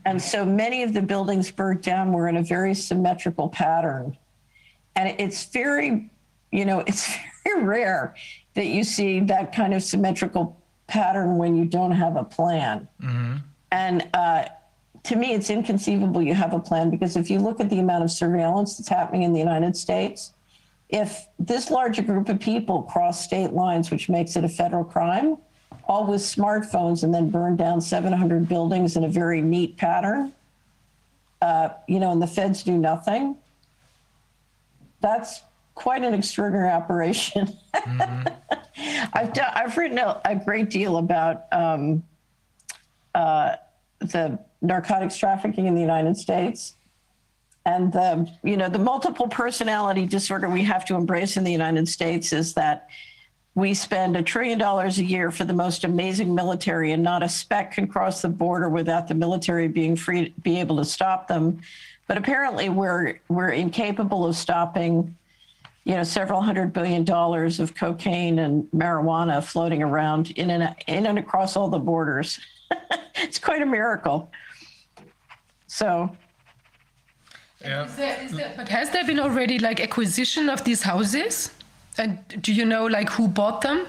And 0.05 0.21
so 0.21 0.45
many 0.45 0.83
of 0.83 0.93
the 0.93 1.01
buildings 1.01 1.49
burnt 1.49 1.81
down 1.81 2.13
were 2.13 2.29
in 2.29 2.37
a 2.37 2.43
very 2.43 2.75
symmetrical 2.75 3.49
pattern. 3.49 4.15
And 4.95 5.15
it's 5.19 5.45
very, 5.45 6.09
you 6.51 6.65
know, 6.65 6.79
it's 6.87 7.15
very 7.43 7.63
rare 7.63 8.15
that 8.55 8.67
you 8.67 8.83
see 8.83 9.19
that 9.21 9.53
kind 9.53 9.73
of 9.73 9.83
symmetrical 9.83 10.57
pattern 10.87 11.37
when 11.37 11.55
you 11.55 11.65
don't 11.65 11.91
have 11.91 12.15
a 12.15 12.23
plan. 12.23 12.87
And 13.71 14.07
uh, 14.13 14.45
to 15.03 15.15
me, 15.15 15.33
it's 15.33 15.49
inconceivable 15.49 16.21
you 16.21 16.35
have 16.35 16.53
a 16.53 16.59
plan 16.59 16.89
because 16.89 17.17
if 17.17 17.29
you 17.29 17.39
look 17.39 17.59
at 17.59 17.69
the 17.69 17.79
amount 17.79 18.03
of 18.03 18.11
surveillance 18.11 18.77
that's 18.77 18.89
happening 18.89 19.23
in 19.23 19.33
the 19.33 19.39
United 19.39 19.75
States, 19.75 20.33
if 20.89 21.25
this 21.39 21.71
large 21.71 21.97
a 21.97 22.03
group 22.03 22.29
of 22.29 22.39
people 22.39 22.83
cross 22.83 23.23
state 23.23 23.51
lines, 23.51 23.89
which 23.89 24.09
makes 24.09 24.35
it 24.35 24.43
a 24.43 24.49
federal 24.49 24.83
crime, 24.83 25.37
all 25.85 26.05
with 26.05 26.21
smartphones 26.21 27.03
and 27.03 27.13
then 27.13 27.29
burn 27.29 27.55
down 27.55 27.81
700 27.81 28.47
buildings 28.47 28.95
in 28.95 29.03
a 29.03 29.07
very 29.07 29.41
neat 29.41 29.75
pattern, 29.75 30.31
uh, 31.41 31.69
you 31.87 31.99
know, 31.99 32.11
and 32.11 32.21
the 32.21 32.27
feds 32.27 32.63
do 32.63 32.77
nothing, 32.77 33.35
that's 35.03 35.41
quite 35.75 36.01
an 36.03 36.13
extraordinary 36.13 36.69
operation. 36.69 37.55
I've 39.13 39.33
done, 39.33 39.51
I've 39.53 39.77
written 39.77 39.99
a, 39.99 40.19
a 40.25 40.35
great 40.35 40.71
deal 40.71 40.97
about 40.97 41.43
um, 41.51 42.03
uh, 43.13 43.57
the 43.99 44.39
narcotics 44.61 45.17
trafficking 45.17 45.67
in 45.67 45.75
the 45.75 45.81
United 45.81 46.17
States 46.17 46.75
and 47.65 47.93
the 47.93 48.29
you 48.43 48.57
know 48.57 48.69
the 48.69 48.79
multiple 48.79 49.27
personality 49.27 50.05
disorder 50.05 50.49
we 50.49 50.63
have 50.63 50.85
to 50.85 50.95
embrace 50.95 51.37
in 51.37 51.43
the 51.43 51.51
United 51.51 51.87
States 51.87 52.33
is 52.33 52.53
that 52.53 52.87
we 53.55 53.73
spend 53.73 54.17
a 54.17 54.23
trillion 54.23 54.57
dollars 54.57 54.97
a 54.97 55.03
year 55.03 55.31
for 55.31 55.45
the 55.45 55.53
most 55.53 55.83
amazing 55.83 56.33
military 56.33 56.91
and 56.91 57.03
not 57.03 57.21
a 57.21 57.29
speck 57.29 57.73
can 57.73 57.87
cross 57.87 58.21
the 58.21 58.29
border 58.29 58.67
without 58.69 59.07
the 59.07 59.13
military 59.13 59.67
being 59.67 59.95
free 59.95 60.33
be 60.41 60.59
able 60.59 60.77
to 60.77 60.85
stop 60.85 61.27
them 61.27 61.59
but 62.07 62.17
apparently 62.17 62.69
we're 62.69 63.19
we're 63.29 63.49
incapable 63.49 64.25
of 64.25 64.35
stopping 64.35 65.15
you 65.85 65.95
know 65.95 66.03
several 66.03 66.41
hundred 66.41 66.73
billion 66.73 67.03
dollars 67.03 67.59
of 67.59 67.75
cocaine 67.75 68.39
and 68.39 68.69
marijuana 68.71 69.43
floating 69.43 69.81
around 69.83 70.31
in 70.31 70.49
and 70.51 70.75
in 70.87 71.05
and 71.05 71.19
across 71.19 71.55
all 71.55 71.69
the 71.69 71.79
borders 71.79 72.39
it's 73.15 73.39
quite 73.39 73.61
a 73.61 73.65
miracle 73.65 74.31
so 75.67 76.15
Ja. 77.65 77.83
Is 77.83 77.95
there, 77.95 78.21
is 78.21 78.31
there, 78.31 78.53
but 78.57 78.67
has 78.67 78.89
there 78.89 79.05
been 79.05 79.19
already 79.19 79.57
like 79.57 79.79
acquisition 79.79 80.49
of 80.49 80.63
these 80.65 80.81
houses? 80.81 81.51
And 81.97 82.19
do 82.41 82.53
you 82.53 82.65
know 82.65 82.85
like 82.85 83.09
who 83.09 83.27
bought 83.27 83.61
them? 83.61 83.87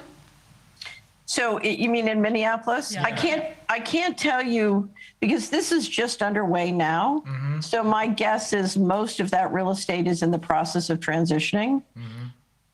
So 1.27 1.59
i- 1.61 1.63
you 1.67 1.89
mean 1.89 2.09
in 2.09 2.21
Minneapolis? 2.21 2.97
I 2.97 3.11
can't 3.13 3.45
I 3.69 3.81
can't 3.81 4.17
tell 4.17 4.43
you 4.43 4.91
because 5.21 5.49
this 5.49 5.73
is 5.73 5.89
just 5.89 6.23
underway 6.23 6.71
now. 6.71 7.23
Mm-hmm. 7.27 7.61
So 7.61 7.83
my 7.83 8.07
guess 8.07 8.53
is 8.53 8.77
most 8.77 9.21
of 9.21 9.31
that 9.31 9.53
real 9.53 9.71
estate 9.71 10.07
is 10.07 10.23
in 10.23 10.31
the 10.31 10.39
process 10.39 10.91
of 10.91 11.01
transitioning. 11.01 11.83
Mm-hmm. 11.99 12.27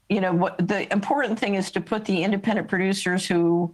You 0.09 0.21
know, 0.21 0.33
what 0.33 0.67
the 0.67 0.93
important 0.93 1.39
thing 1.39 1.55
is 1.55 1.71
to 1.73 1.81
put 1.81 2.05
the 2.05 2.23
independent 2.25 2.67
producers 2.69 3.27
who 3.27 3.73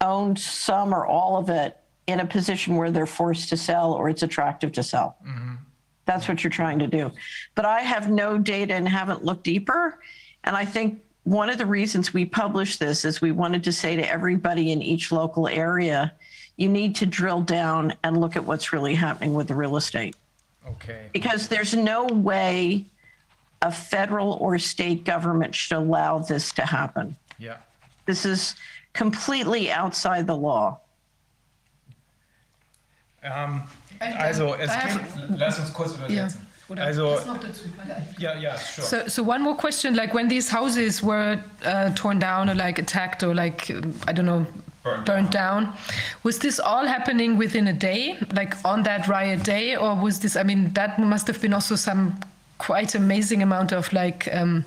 owned 0.00 0.38
some 0.38 0.94
or 0.94 1.06
all 1.06 1.36
of 1.36 1.50
it 1.50 1.76
in 2.06 2.20
a 2.20 2.26
position 2.26 2.76
where 2.76 2.90
they're 2.90 3.06
forced 3.06 3.48
to 3.50 3.56
sell 3.56 3.92
or 3.92 4.08
it's 4.08 4.22
attractive 4.22 4.72
to 4.72 4.82
sell. 4.82 5.16
Mm-hmm. 5.26 5.54
That's 6.06 6.28
what 6.28 6.42
you're 6.42 6.50
trying 6.50 6.78
to 6.80 6.86
do. 6.86 7.10
But 7.54 7.64
I 7.66 7.80
have 7.80 8.10
no 8.10 8.36
data 8.38 8.74
and 8.74 8.86
haven't 8.88 9.24
looked 9.24 9.44
deeper. 9.44 10.00
And 10.44 10.54
I 10.56 10.64
think 10.64 11.00
one 11.24 11.48
of 11.48 11.58
the 11.58 11.66
reasons 11.66 12.12
we 12.12 12.24
published 12.26 12.78
this 12.78 13.04
is 13.04 13.20
we 13.20 13.32
wanted 13.32 13.64
to 13.64 13.72
say 13.72 13.96
to 13.96 14.08
everybody 14.10 14.72
in 14.72 14.82
each 14.82 15.10
local 15.10 15.48
area, 15.48 16.12
you 16.56 16.68
need 16.68 16.94
to 16.96 17.06
drill 17.06 17.40
down 17.40 17.94
and 18.04 18.20
look 18.20 18.36
at 18.36 18.44
what's 18.44 18.72
really 18.72 18.94
happening 18.94 19.34
with 19.34 19.48
the 19.48 19.54
real 19.54 19.76
estate. 19.76 20.14
Okay. 20.68 21.08
Because 21.12 21.48
there's 21.48 21.74
no 21.74 22.04
way 22.04 22.84
a 23.62 23.72
federal 23.72 24.34
or 24.34 24.58
state 24.58 25.04
government 25.04 25.54
should 25.54 25.76
allow 25.78 26.18
this 26.18 26.52
to 26.52 26.62
happen. 26.62 27.16
Ja. 27.38 27.56
This 28.04 28.26
is 28.26 28.54
completely 28.92 29.72
outside 29.72 30.26
the 30.26 30.36
law. 30.36 30.78
Ähm, 33.22 33.62
also, 34.00 34.52
es 34.52 34.68
I 34.68 34.74
have- 34.74 35.38
lass 35.38 35.58
uns 35.58 35.70
kurz 35.70 35.94
übersetzen. 35.94 36.46
Oder 36.68 36.84
Also, 36.86 37.14
das 37.14 37.26
noch 37.26 37.38
dazu, 37.38 37.64
warte. 37.76 38.02
ja, 38.18 38.34
ja, 38.34 38.56
sure. 38.56 38.86
So, 38.86 39.08
so 39.08 39.22
one 39.22 39.42
more 39.42 39.56
question: 39.56 39.94
Like 39.94 40.14
when 40.14 40.28
these 40.28 40.50
houses 40.50 41.02
were 41.02 41.38
uh, 41.64 41.90
torn 41.94 42.18
down 42.18 42.48
or 42.48 42.54
like 42.54 42.78
attacked 42.78 43.22
or 43.22 43.34
like 43.34 43.70
um, 43.70 43.94
I 44.06 44.12
don't 44.12 44.24
know, 44.26 44.46
Burned 44.82 45.04
burned 45.04 45.30
down. 45.30 45.72
was 46.22 46.38
this 46.38 46.58
all 46.60 46.86
happening 46.86 47.38
within 47.38 47.68
a 47.68 47.72
day, 47.72 48.18
like 48.34 48.54
on 48.64 48.82
that 48.84 49.08
riot 49.08 49.42
day, 49.42 49.76
or 49.76 49.94
was 49.94 50.20
this? 50.20 50.36
I 50.36 50.42
mean, 50.42 50.72
that 50.74 50.98
must 50.98 51.26
have 51.26 51.40
been 51.40 51.54
also 51.54 51.76
some 51.76 52.18
quite 52.58 52.94
amazing 52.94 53.42
amount 53.42 53.72
of 53.72 53.92
like. 53.92 54.28
Um, 54.32 54.64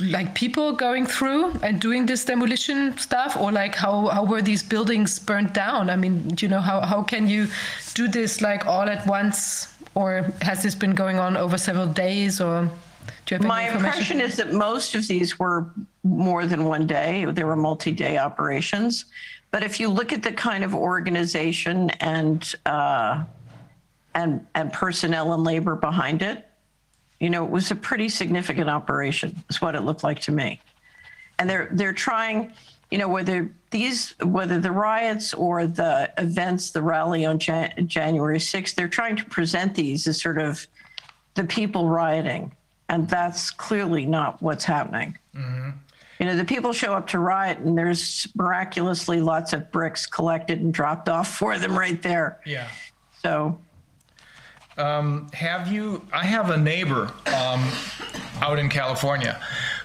like 0.00 0.32
people 0.34 0.72
going 0.74 1.06
through 1.06 1.50
and 1.62 1.80
doing 1.80 2.06
this 2.06 2.24
demolition 2.24 2.96
stuff 2.98 3.36
or 3.36 3.50
like 3.50 3.74
how, 3.74 4.06
how 4.08 4.24
were 4.24 4.40
these 4.40 4.62
buildings 4.62 5.18
burnt 5.18 5.52
down 5.54 5.90
i 5.90 5.96
mean 5.96 6.30
you 6.38 6.46
know 6.46 6.60
how, 6.60 6.80
how 6.82 7.02
can 7.02 7.26
you 7.26 7.48
do 7.94 8.06
this 8.06 8.40
like 8.40 8.64
all 8.64 8.88
at 8.88 9.04
once 9.08 9.66
or 9.94 10.32
has 10.40 10.62
this 10.62 10.74
been 10.74 10.94
going 10.94 11.18
on 11.18 11.36
over 11.36 11.58
several 11.58 11.86
days 11.86 12.40
or 12.40 12.70
do 13.26 13.34
you 13.34 13.38
have 13.38 13.46
My 13.46 13.64
any 13.64 13.74
impression 13.74 14.20
information? 14.20 14.20
is 14.20 14.36
that 14.36 14.52
most 14.52 14.94
of 14.94 15.06
these 15.06 15.38
were 15.38 15.70
more 16.04 16.46
than 16.46 16.64
one 16.64 16.86
day. 16.86 17.24
They 17.24 17.44
were 17.44 17.56
multi-day 17.56 18.18
operations. 18.18 19.06
But 19.50 19.62
if 19.62 19.78
you 19.78 19.88
look 19.88 20.12
at 20.12 20.22
the 20.22 20.32
kind 20.32 20.64
of 20.64 20.74
organization 20.74 21.90
and 22.00 22.54
uh, 22.64 23.24
and 24.14 24.46
and 24.54 24.72
personnel 24.72 25.34
and 25.34 25.44
labor 25.44 25.74
behind 25.76 26.22
it, 26.22 26.48
you 27.20 27.28
know, 27.30 27.44
it 27.44 27.50
was 27.50 27.70
a 27.70 27.74
pretty 27.74 28.08
significant 28.08 28.70
operation. 28.70 29.42
Is 29.50 29.60
what 29.60 29.74
it 29.74 29.82
looked 29.82 30.04
like 30.04 30.20
to 30.22 30.32
me. 30.32 30.60
And 31.38 31.50
they're 31.50 31.68
they're 31.72 31.92
trying, 31.92 32.52
you 32.92 32.98
know, 32.98 33.08
whether 33.08 33.50
these 33.70 34.14
whether 34.22 34.60
the 34.60 34.70
riots 34.70 35.32
or 35.32 35.66
the 35.66 36.12
events, 36.18 36.72
the 36.72 36.82
rally 36.82 37.24
on 37.24 37.38
Jan- 37.38 37.88
January 37.88 38.38
6th, 38.38 38.74
they're 38.74 38.86
trying 38.86 39.16
to 39.16 39.24
present 39.24 39.74
these 39.74 40.06
as 40.06 40.20
sort 40.20 40.36
of 40.36 40.66
the 41.32 41.44
people 41.44 41.88
rioting. 41.88 42.54
And 42.90 43.08
that's 43.08 43.50
clearly 43.50 44.04
not 44.04 44.42
what's 44.42 44.66
happening. 44.66 45.16
You 45.34 46.26
know, 46.26 46.36
the 46.36 46.44
people 46.44 46.74
show 46.74 46.92
up 46.92 47.06
to 47.08 47.18
riot 47.18 47.60
and 47.60 47.76
there's 47.78 48.28
miraculously 48.34 49.22
lots 49.22 49.54
of 49.54 49.72
bricks 49.72 50.04
collected 50.04 50.60
and 50.60 50.72
dropped 50.74 51.08
off 51.08 51.34
for 51.34 51.58
them 51.58 51.76
right 51.76 52.00
there. 52.02 52.40
Yeah. 52.44 52.68
So, 53.22 53.58
Um, 54.76 55.30
have 55.32 55.72
you? 55.72 56.06
I 56.12 56.24
have 56.26 56.50
a 56.50 56.58
neighbor 56.58 57.10
um, 57.34 57.66
out 58.42 58.58
in 58.58 58.68
California 58.68 59.40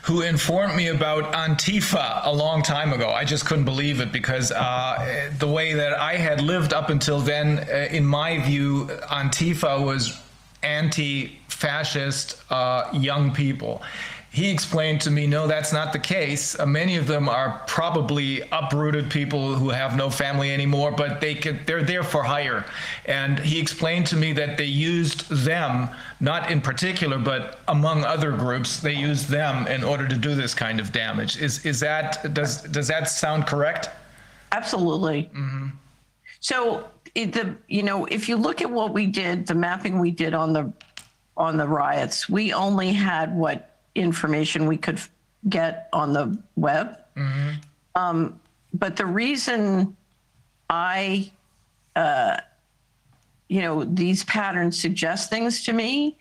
who 0.08 0.22
informed 0.22 0.74
me 0.74 0.88
about 0.88 1.34
Antifa 1.34 2.22
a 2.24 2.34
long 2.34 2.64
time 2.64 2.94
ago. 2.94 3.10
I 3.10 3.26
just 3.26 3.46
couldn't 3.46 3.66
believe 3.66 4.00
it 4.00 4.14
because 4.14 4.54
uh, 4.54 5.30
the 5.38 5.50
way 5.50 5.74
that 5.74 6.00
I 6.00 6.14
had 6.16 6.40
lived 6.40 6.72
up 6.72 6.90
until 6.90 7.20
then, 7.20 7.60
uh, 7.60 7.90
in 7.92 8.06
my 8.06 8.40
view, 8.40 8.86
Antifa 9.10 9.84
was 9.84 10.18
anti-fascist 10.64 12.42
uh, 12.50 12.90
young 12.94 13.34
people. 13.34 13.82
He 14.30 14.52
explained 14.52 15.02
to 15.02 15.12
me, 15.12 15.26
no, 15.26 15.48
that's 15.48 15.74
not 15.74 15.94
the 15.94 16.00
case. 16.00 16.60
Uh, 16.60 16.66
many 16.66 16.98
of 16.98 17.08
them 17.08 17.28
are 17.28 17.64
probably 17.66 18.42
uprooted 18.52 19.10
people 19.10 19.56
who 19.56 19.70
have 19.70 19.96
no 19.96 20.10
family 20.10 20.52
anymore, 20.54 20.92
but 20.92 21.20
they 21.20 21.34
could, 21.34 21.66
they're 21.66 21.82
there 21.82 22.04
for 22.04 22.24
hire. 22.24 22.66
And 23.06 23.40
he 23.40 23.60
explained 23.60 24.06
to 24.08 24.16
me 24.16 24.34
that 24.34 24.58
they 24.58 24.66
used 24.66 25.30
them, 25.30 25.90
not 26.20 26.52
in 26.52 26.62
particular, 26.62 27.18
but 27.18 27.62
among 27.68 28.04
other 28.04 28.32
groups, 28.32 28.80
they 28.80 28.94
used 28.94 29.28
them 29.30 29.66
in 29.68 29.84
order 29.84 30.08
to 30.08 30.16
do 30.16 30.36
this 30.36 30.54
kind 30.54 30.80
of 30.80 30.92
damage. 30.92 31.38
Is 31.38 31.66
is 31.66 31.80
that 31.80 32.34
does 32.34 32.62
does 32.64 32.88
that 32.90 33.10
sound 33.10 33.48
correct? 33.48 33.90
absolutely. 34.52 35.30
So, 36.40 36.90
it, 37.16 37.34
the 37.34 37.56
you 37.68 37.84
know, 37.84 38.06
if 38.06 38.30
you 38.30 38.36
look 38.38 38.62
at 38.62 38.70
what 38.70 38.94
we 38.94 39.06
did, 39.08 39.48
the 39.48 39.56
mapping 39.56 40.00
we 40.00 40.12
did 40.12 40.34
on 40.34 40.54
the 40.54 40.72
on 41.36 41.58
the 41.58 41.68
riots, 41.68 42.30
we 42.30 42.54
only 42.54 42.94
had 42.94 43.36
what 43.36 43.77
information 43.98 44.66
we 44.68 44.78
could 44.78 45.00
get 45.50 45.90
on 45.94 46.14
the 46.14 46.38
web. 46.56 46.98
Um, 47.96 48.40
but 48.74 48.96
the 48.96 49.06
reason 49.06 49.96
I, 50.70 51.32
uh, 51.96 52.38
you 53.48 53.62
know, 53.62 53.84
these 53.84 54.24
patterns 54.26 54.80
suggest 54.80 55.30
things 55.30 55.64
to 55.66 55.74
me 55.74 56.18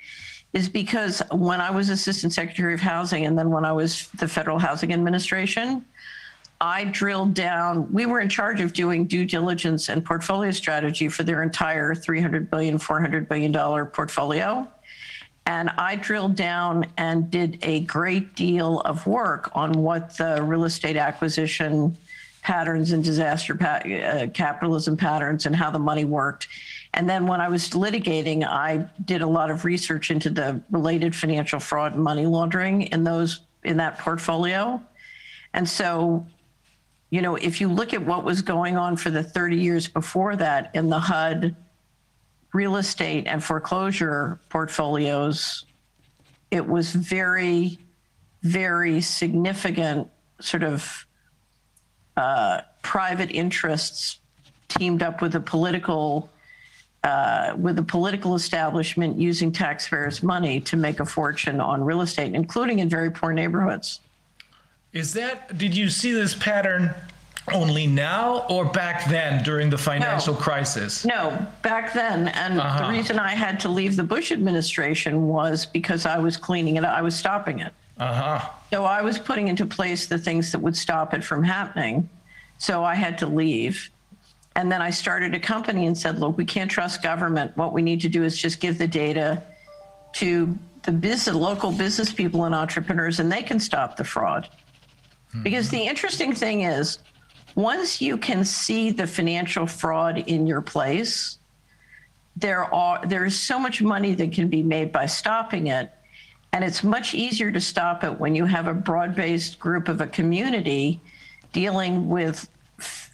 is 0.52 0.68
because 0.68 1.22
when 1.32 1.60
I 1.60 1.70
was 1.70 1.90
Assistant 1.90 2.32
Secretary 2.32 2.72
of 2.72 2.80
Housing 2.80 3.26
and 3.26 3.36
then 3.36 3.50
when 3.50 3.64
I 3.64 3.72
was 3.72 4.08
the 4.18 4.26
Federal 4.26 4.58
Housing 4.58 4.92
Administration, 4.92 5.84
I 6.60 6.84
drilled 6.84 7.34
down. 7.34 7.92
We 7.92 8.06
were 8.06 8.20
in 8.20 8.30
charge 8.30 8.62
of 8.62 8.72
doing 8.72 9.06
due 9.06 9.26
diligence 9.26 9.90
and 9.90 10.02
portfolio 10.02 10.50
strategy 10.50 11.08
for 11.08 11.22
their 11.22 11.42
entire 11.42 11.94
300 11.94 12.50
billion, 12.50 12.78
400 12.78 13.28
billion 13.28 13.52
dollar 13.52 13.84
portfolio. 13.84 14.66
And 15.46 15.70
I 15.78 15.94
drilled 15.94 16.34
down 16.34 16.86
and 16.96 17.30
did 17.30 17.58
a 17.62 17.80
great 17.80 18.34
deal 18.34 18.80
of 18.80 19.06
work 19.06 19.50
on 19.54 19.72
what 19.72 20.16
the 20.16 20.42
real 20.42 20.64
estate 20.64 20.96
acquisition 20.96 21.96
patterns 22.42 22.92
and 22.92 23.02
disaster 23.02 23.54
pa- 23.54 23.82
uh, 23.88 24.26
capitalism 24.28 24.96
patterns 24.96 25.46
and 25.46 25.54
how 25.54 25.70
the 25.70 25.78
money 25.78 26.04
worked. 26.04 26.48
And 26.94 27.08
then 27.08 27.26
when 27.26 27.40
I 27.40 27.48
was 27.48 27.70
litigating, 27.70 28.44
I 28.44 28.86
did 29.04 29.22
a 29.22 29.26
lot 29.26 29.50
of 29.50 29.64
research 29.64 30.10
into 30.10 30.30
the 30.30 30.60
related 30.70 31.14
financial 31.14 31.60
fraud 31.60 31.94
and 31.94 32.02
money 32.02 32.26
laundering 32.26 32.82
in 32.82 33.04
those 33.04 33.40
in 33.64 33.76
that 33.78 33.98
portfolio. 33.98 34.80
And 35.54 35.68
so, 35.68 36.26
you 37.10 37.20
know, 37.20 37.36
if 37.36 37.60
you 37.60 37.68
look 37.68 37.94
at 37.94 38.04
what 38.04 38.24
was 38.24 38.42
going 38.42 38.76
on 38.76 38.96
for 38.96 39.10
the 39.10 39.22
30 39.22 39.56
years 39.56 39.88
before 39.88 40.36
that 40.36 40.70
in 40.74 40.88
the 40.88 41.00
HUD 41.00 41.56
real 42.56 42.76
estate 42.76 43.26
and 43.26 43.44
foreclosure 43.44 44.40
portfolios, 44.48 45.66
it 46.50 46.66
was 46.66 46.90
very, 46.92 47.78
very 48.42 49.00
significant 49.02 50.08
sort 50.40 50.62
of 50.62 51.06
uh, 52.16 52.62
private 52.82 53.30
interests 53.30 54.20
teamed 54.68 55.02
up 55.02 55.20
with 55.20 55.32
the 55.32 55.40
political 55.40 56.30
uh, 57.04 57.54
with 57.56 57.76
the 57.76 57.82
political 57.82 58.34
establishment 58.34 59.16
using 59.16 59.52
taxpayers' 59.52 60.24
money 60.24 60.58
to 60.58 60.76
make 60.76 60.98
a 60.98 61.04
fortune 61.04 61.60
on 61.60 61.84
real 61.84 62.00
estate, 62.00 62.34
including 62.34 62.80
in 62.80 62.88
very 62.88 63.10
poor 63.12 63.32
neighborhoods. 63.32 64.00
Is 64.92 65.12
that 65.12 65.56
did 65.56 65.76
you 65.76 65.88
see 65.88 66.12
this 66.12 66.34
pattern 66.34 66.94
only 67.52 67.86
now 67.86 68.44
or 68.48 68.64
back 68.64 69.08
then 69.08 69.42
during 69.42 69.70
the 69.70 69.78
financial 69.78 70.34
No. 70.34 70.40
crisis? 70.40 71.04
No, 71.04 71.46
back 71.62 71.92
then, 71.92 72.28
and 72.28 72.60
Uh-huh. 72.60 72.82
the 72.86 72.90
reason 72.92 73.18
I 73.18 73.34
had 73.34 73.60
to 73.60 73.68
leave 73.68 73.96
the 73.96 74.02
Bush 74.02 74.32
administration 74.32 75.28
was 75.28 75.64
because 75.66 76.06
I 76.06 76.18
was 76.18 76.36
cleaning 76.36 76.76
it. 76.76 76.84
I 76.84 77.02
was 77.02 77.14
stopping 77.14 77.60
it. 77.60 77.72
Uh 77.98 78.12
huh. 78.40 78.48
So 78.72 78.84
I 78.84 79.00
was 79.02 79.18
putting 79.18 79.48
into 79.48 79.64
place 79.64 80.06
the 80.06 80.18
things 80.18 80.52
that 80.52 80.58
would 80.58 80.76
stop 80.76 81.14
it 81.14 81.24
from 81.24 81.42
happening. 81.42 82.08
So 82.58 82.84
I 82.84 82.94
had 82.94 83.16
to 83.18 83.26
leave. 83.26 83.90
And 84.56 84.72
then 84.72 84.82
I 84.82 84.90
started 84.90 85.34
a 85.34 85.38
company 85.40 85.86
and 85.86 85.96
said, 85.96 86.18
look, 86.18 86.36
we 86.36 86.44
can't 86.44 86.70
trust 86.70 87.02
government. 87.02 87.56
What 87.56 87.72
we 87.72 87.82
need 87.82 88.00
to 88.02 88.08
do 88.08 88.24
is 88.24 88.36
just 88.36 88.58
give 88.58 88.78
the 88.78 88.86
data 88.88 89.42
to 90.14 90.58
the 90.82 90.92
business, 90.92 91.34
local 91.36 91.70
business 91.72 92.12
people 92.12 92.44
and 92.44 92.54
entrepreneurs, 92.54 93.20
and 93.20 93.30
they 93.30 93.42
can 93.42 93.60
stop 93.60 93.96
the 93.96 94.04
fraud. 94.04 94.48
Because 95.42 95.68
the 95.68 95.80
interesting 95.82 96.34
thing 96.34 96.62
is, 96.62 96.98
once 97.56 98.02
you 98.02 98.18
can 98.18 98.44
see 98.44 98.90
the 98.90 99.06
financial 99.06 99.66
fraud 99.66 100.18
in 100.18 100.46
your 100.46 100.60
place, 100.60 101.38
there 102.36 102.72
are 102.72 103.04
there 103.06 103.24
is 103.24 103.38
so 103.38 103.58
much 103.58 103.82
money 103.82 104.14
that 104.14 104.30
can 104.30 104.48
be 104.48 104.62
made 104.62 104.92
by 104.92 105.06
stopping 105.06 105.68
it 105.68 105.90
and 106.52 106.62
it's 106.62 106.84
much 106.84 107.14
easier 107.14 107.50
to 107.50 107.60
stop 107.60 108.04
it 108.04 108.20
when 108.20 108.34
you 108.34 108.44
have 108.44 108.66
a 108.66 108.74
broad-based 108.74 109.58
group 109.58 109.88
of 109.88 110.02
a 110.02 110.06
community 110.06 111.00
dealing 111.52 112.10
with 112.10 112.46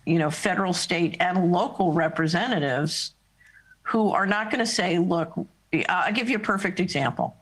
you 0.07 0.19
know 0.19 0.29
federal 0.29 0.73
state 0.73 1.17
and 1.21 1.53
local 1.53 1.93
representatives 1.93 3.12
who 3.83 4.11
are 4.11 4.27
not 4.27 4.51
going 4.51 4.59
to 4.59 4.67
say 4.67 4.99
look 4.99 5.33
i'll 5.89 6.12
give 6.12 6.29
you 6.29 6.37
a 6.37 6.41
perfect 6.41 6.81
example. 6.81 7.37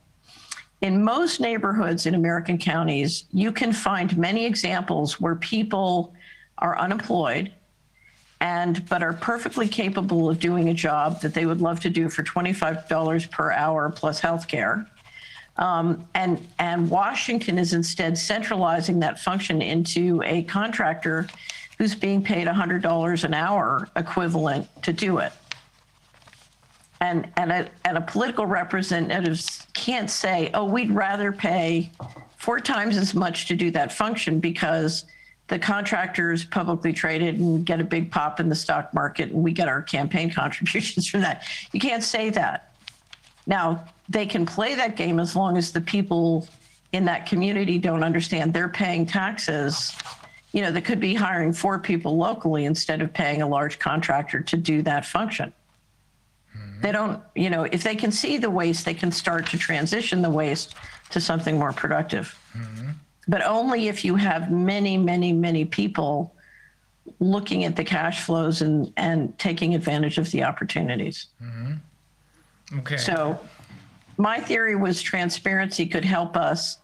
In 0.82 1.02
most 1.02 1.40
neighborhoods 1.40 2.04
in 2.04 2.14
american 2.14 2.58
counties 2.58 3.24
you 3.32 3.52
can 3.52 3.72
find 3.72 4.18
many 4.18 4.44
examples 4.44 5.18
where 5.18 5.34
people 5.34 6.12
are 6.60 6.78
unemployed 6.78 7.52
and 8.40 8.88
but 8.88 9.02
are 9.02 9.12
perfectly 9.12 9.68
capable 9.68 10.30
of 10.30 10.38
doing 10.38 10.68
a 10.68 10.74
job 10.74 11.20
that 11.20 11.34
they 11.34 11.46
would 11.46 11.60
love 11.60 11.80
to 11.80 11.90
do 11.90 12.08
for 12.08 12.22
$25 12.22 13.30
per 13.30 13.52
hour 13.52 13.90
plus 13.90 14.20
health 14.20 14.48
care 14.48 14.86
Um, 15.58 16.08
and, 16.14 16.46
and 16.58 16.88
Washington 16.88 17.58
is 17.58 17.74
instead 17.74 18.16
centralizing 18.16 19.00
that 19.00 19.20
function 19.20 19.60
into 19.60 20.22
a 20.24 20.42
contractor 20.44 21.28
who's 21.76 21.94
being 21.94 22.22
paid 22.22 22.46
$100 22.46 23.24
an 23.24 23.34
hour 23.34 23.88
equivalent 23.96 24.68
to 24.82 24.92
do 24.92 25.18
it. 25.18 25.32
And, 27.02 27.30
and, 27.36 27.52
a, 27.52 27.68
and 27.84 27.98
a 27.98 28.00
political 28.00 28.46
representative 28.46 29.40
can't 29.74 30.10
say, 30.10 30.50
oh, 30.54 30.64
we'd 30.64 30.90
rather 30.90 31.32
pay 31.32 31.90
four 32.36 32.60
times 32.60 32.96
as 32.96 33.14
much 33.14 33.46
to 33.48 33.56
do 33.56 33.70
that 33.72 33.92
function 33.92 34.40
because 34.40 35.04
the 35.50 35.58
contractors 35.58 36.44
publicly 36.44 36.92
traded 36.92 37.40
and 37.40 37.66
get 37.66 37.80
a 37.80 37.84
big 37.84 38.10
pop 38.10 38.38
in 38.38 38.48
the 38.48 38.54
stock 38.54 38.94
market 38.94 39.30
and 39.30 39.42
we 39.42 39.52
get 39.52 39.68
our 39.68 39.82
campaign 39.82 40.30
contributions 40.34 41.08
from 41.08 41.20
that. 41.20 41.44
You 41.72 41.80
can't 41.80 42.04
say 42.04 42.30
that. 42.30 42.72
Now, 43.46 43.84
they 44.08 44.26
can 44.26 44.46
play 44.46 44.76
that 44.76 44.96
game 44.96 45.18
as 45.18 45.34
long 45.34 45.56
as 45.56 45.72
the 45.72 45.80
people 45.80 46.48
in 46.92 47.04
that 47.06 47.26
community 47.26 47.78
don't 47.78 48.04
understand 48.04 48.54
they're 48.54 48.68
paying 48.68 49.06
taxes. 49.06 49.92
You 50.52 50.62
know, 50.62 50.70
they 50.70 50.80
could 50.80 51.00
be 51.00 51.14
hiring 51.14 51.52
four 51.52 51.80
people 51.80 52.16
locally 52.16 52.64
instead 52.64 53.02
of 53.02 53.12
paying 53.12 53.42
a 53.42 53.46
large 53.46 53.80
contractor 53.80 54.40
to 54.40 54.56
do 54.56 54.82
that 54.82 55.04
function. 55.04 55.52
Mm-hmm. 56.56 56.80
They 56.80 56.92
don't, 56.92 57.20
you 57.34 57.50
know, 57.50 57.64
if 57.64 57.82
they 57.82 57.96
can 57.96 58.12
see 58.12 58.38
the 58.38 58.50
waste, 58.50 58.84
they 58.84 58.94
can 58.94 59.10
start 59.10 59.46
to 59.48 59.58
transition 59.58 60.22
the 60.22 60.30
waste 60.30 60.76
to 61.10 61.20
something 61.20 61.58
more 61.58 61.72
productive. 61.72 62.38
Mm-hmm. 62.56 62.90
But 63.28 63.44
only 63.44 63.88
if 63.88 64.04
you 64.04 64.16
have 64.16 64.50
many, 64.50 64.96
many, 64.96 65.32
many 65.32 65.64
people 65.64 66.34
looking 67.18 67.64
at 67.64 67.76
the 67.76 67.84
cash 67.84 68.22
flows 68.22 68.62
and, 68.62 68.92
and 68.96 69.36
taking 69.38 69.74
advantage 69.74 70.18
of 70.18 70.30
the 70.30 70.44
opportunities. 70.44 71.26
Mm-hmm. 71.42 72.78
Okay. 72.78 72.96
So 72.96 73.40
my 74.16 74.38
theory 74.38 74.76
was 74.76 75.02
transparency 75.02 75.86
could 75.86 76.04
help 76.04 76.36
us 76.36 76.78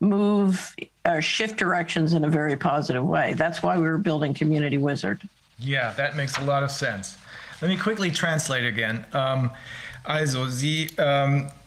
move 0.00 0.74
or 1.04 1.22
shift 1.22 1.56
directions 1.56 2.14
in 2.14 2.24
a 2.24 2.28
very 2.28 2.56
positive 2.56 3.04
way. 3.04 3.34
That's 3.34 3.62
why 3.62 3.76
we 3.76 3.82
were 3.82 3.98
building 3.98 4.34
Community 4.34 4.78
Wizard. 4.78 5.28
Yeah, 5.58 5.92
that 5.92 6.16
makes 6.16 6.38
a 6.38 6.42
lot 6.42 6.62
of 6.62 6.70
sense. 6.70 7.16
Let 7.60 7.68
me 7.68 7.76
quickly 7.76 8.10
translate 8.10 8.64
again. 8.64 9.04
Um, 9.12 9.50
also, 10.06 10.48
Sie, 10.48 10.88
ähm, 10.96 11.46
äh, 11.46 11.59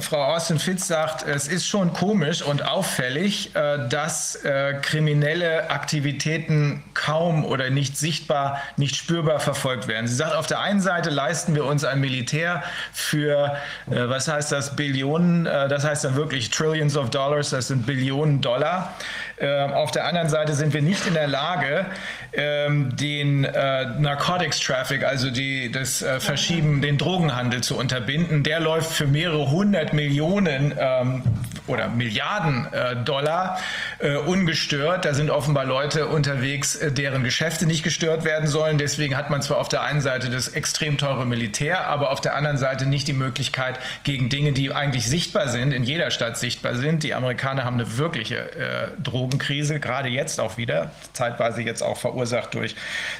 Frau 0.00 0.24
Austin-Fitz 0.34 0.88
sagt, 0.88 1.24
es 1.26 1.46
ist 1.46 1.68
schon 1.68 1.92
komisch 1.92 2.42
und 2.42 2.64
auffällig, 2.66 3.54
äh, 3.54 3.88
dass 3.88 4.34
äh, 4.36 4.74
kriminelle 4.82 5.70
Aktivitäten 5.70 6.82
kaum 6.94 7.44
oder 7.44 7.70
nicht 7.70 7.96
sichtbar, 7.96 8.60
nicht 8.76 8.96
spürbar 8.96 9.38
verfolgt 9.38 9.86
werden. 9.86 10.08
Sie 10.08 10.16
sagt, 10.16 10.34
auf 10.34 10.48
der 10.48 10.60
einen 10.60 10.80
Seite 10.80 11.10
leisten 11.10 11.54
wir 11.54 11.64
uns 11.64 11.84
ein 11.84 12.00
Militär 12.00 12.64
für, 12.92 13.56
äh, 13.88 14.08
was 14.08 14.26
heißt 14.26 14.50
das, 14.50 14.74
Billionen, 14.74 15.46
äh, 15.46 15.68
das 15.68 15.84
heißt 15.84 16.04
dann 16.04 16.16
wirklich 16.16 16.50
Trillions 16.50 16.96
of 16.96 17.10
Dollars, 17.10 17.50
das 17.50 17.68
sind 17.68 17.86
Billionen 17.86 18.40
Dollar. 18.40 18.94
Ähm, 19.38 19.72
auf 19.72 19.90
der 19.90 20.06
anderen 20.06 20.28
Seite 20.28 20.54
sind 20.54 20.72
wir 20.74 20.82
nicht 20.82 21.06
in 21.06 21.14
der 21.14 21.26
Lage, 21.26 21.86
ähm, 22.32 22.94
den 22.96 23.44
äh, 23.44 23.86
Narcotics 23.98 24.60
Traffic, 24.60 25.04
also 25.04 25.30
die, 25.30 25.72
das 25.72 26.02
äh, 26.02 26.20
Verschieben, 26.20 26.80
den 26.80 26.98
Drogenhandel 26.98 27.62
zu 27.62 27.76
unterbinden. 27.76 28.42
Der 28.44 28.60
läuft 28.60 28.92
für 28.92 29.06
mehrere 29.06 29.50
hundert 29.50 29.92
Millionen 29.92 30.72
ähm, 30.78 31.22
oder 31.66 31.88
Milliarden 31.88 32.72
äh, 32.72 32.96
Dollar 32.96 33.58
äh, 33.98 34.16
ungestört. 34.16 35.04
Da 35.04 35.14
sind 35.14 35.30
offenbar 35.30 35.64
Leute 35.64 36.06
unterwegs, 36.06 36.76
äh, 36.76 36.92
deren 36.92 37.24
Geschäfte 37.24 37.66
nicht 37.66 37.82
gestört 37.82 38.24
werden 38.24 38.46
sollen. 38.46 38.76
Deswegen 38.76 39.16
hat 39.16 39.30
man 39.30 39.40
zwar 39.40 39.58
auf 39.58 39.68
der 39.68 39.82
einen 39.82 40.02
Seite 40.02 40.28
das 40.28 40.48
extrem 40.48 40.98
teure 40.98 41.24
Militär, 41.24 41.86
aber 41.86 42.10
auf 42.10 42.20
der 42.20 42.36
anderen 42.36 42.58
Seite 42.58 42.86
nicht 42.86 43.08
die 43.08 43.14
Möglichkeit, 43.14 43.78
gegen 44.04 44.28
Dinge, 44.28 44.52
die 44.52 44.72
eigentlich 44.72 45.08
sichtbar 45.08 45.48
sind, 45.48 45.72
in 45.72 45.84
jeder 45.84 46.10
Stadt 46.10 46.36
sichtbar 46.36 46.74
sind. 46.74 47.02
Die 47.02 47.14
Amerikaner 47.14 47.64
haben 47.64 47.74
eine 47.74 47.96
wirkliche 47.96 48.36
äh, 48.36 48.88
Drogenkrise, 49.02 49.80
gerade 49.80 50.08
jetzt 50.08 50.40
auch 50.40 50.58
wieder, 50.58 50.90
zeitweise 51.14 51.62
jetzt 51.62 51.82
auch 51.82 51.96
verursacht 51.96 52.54
durch, 52.54 52.76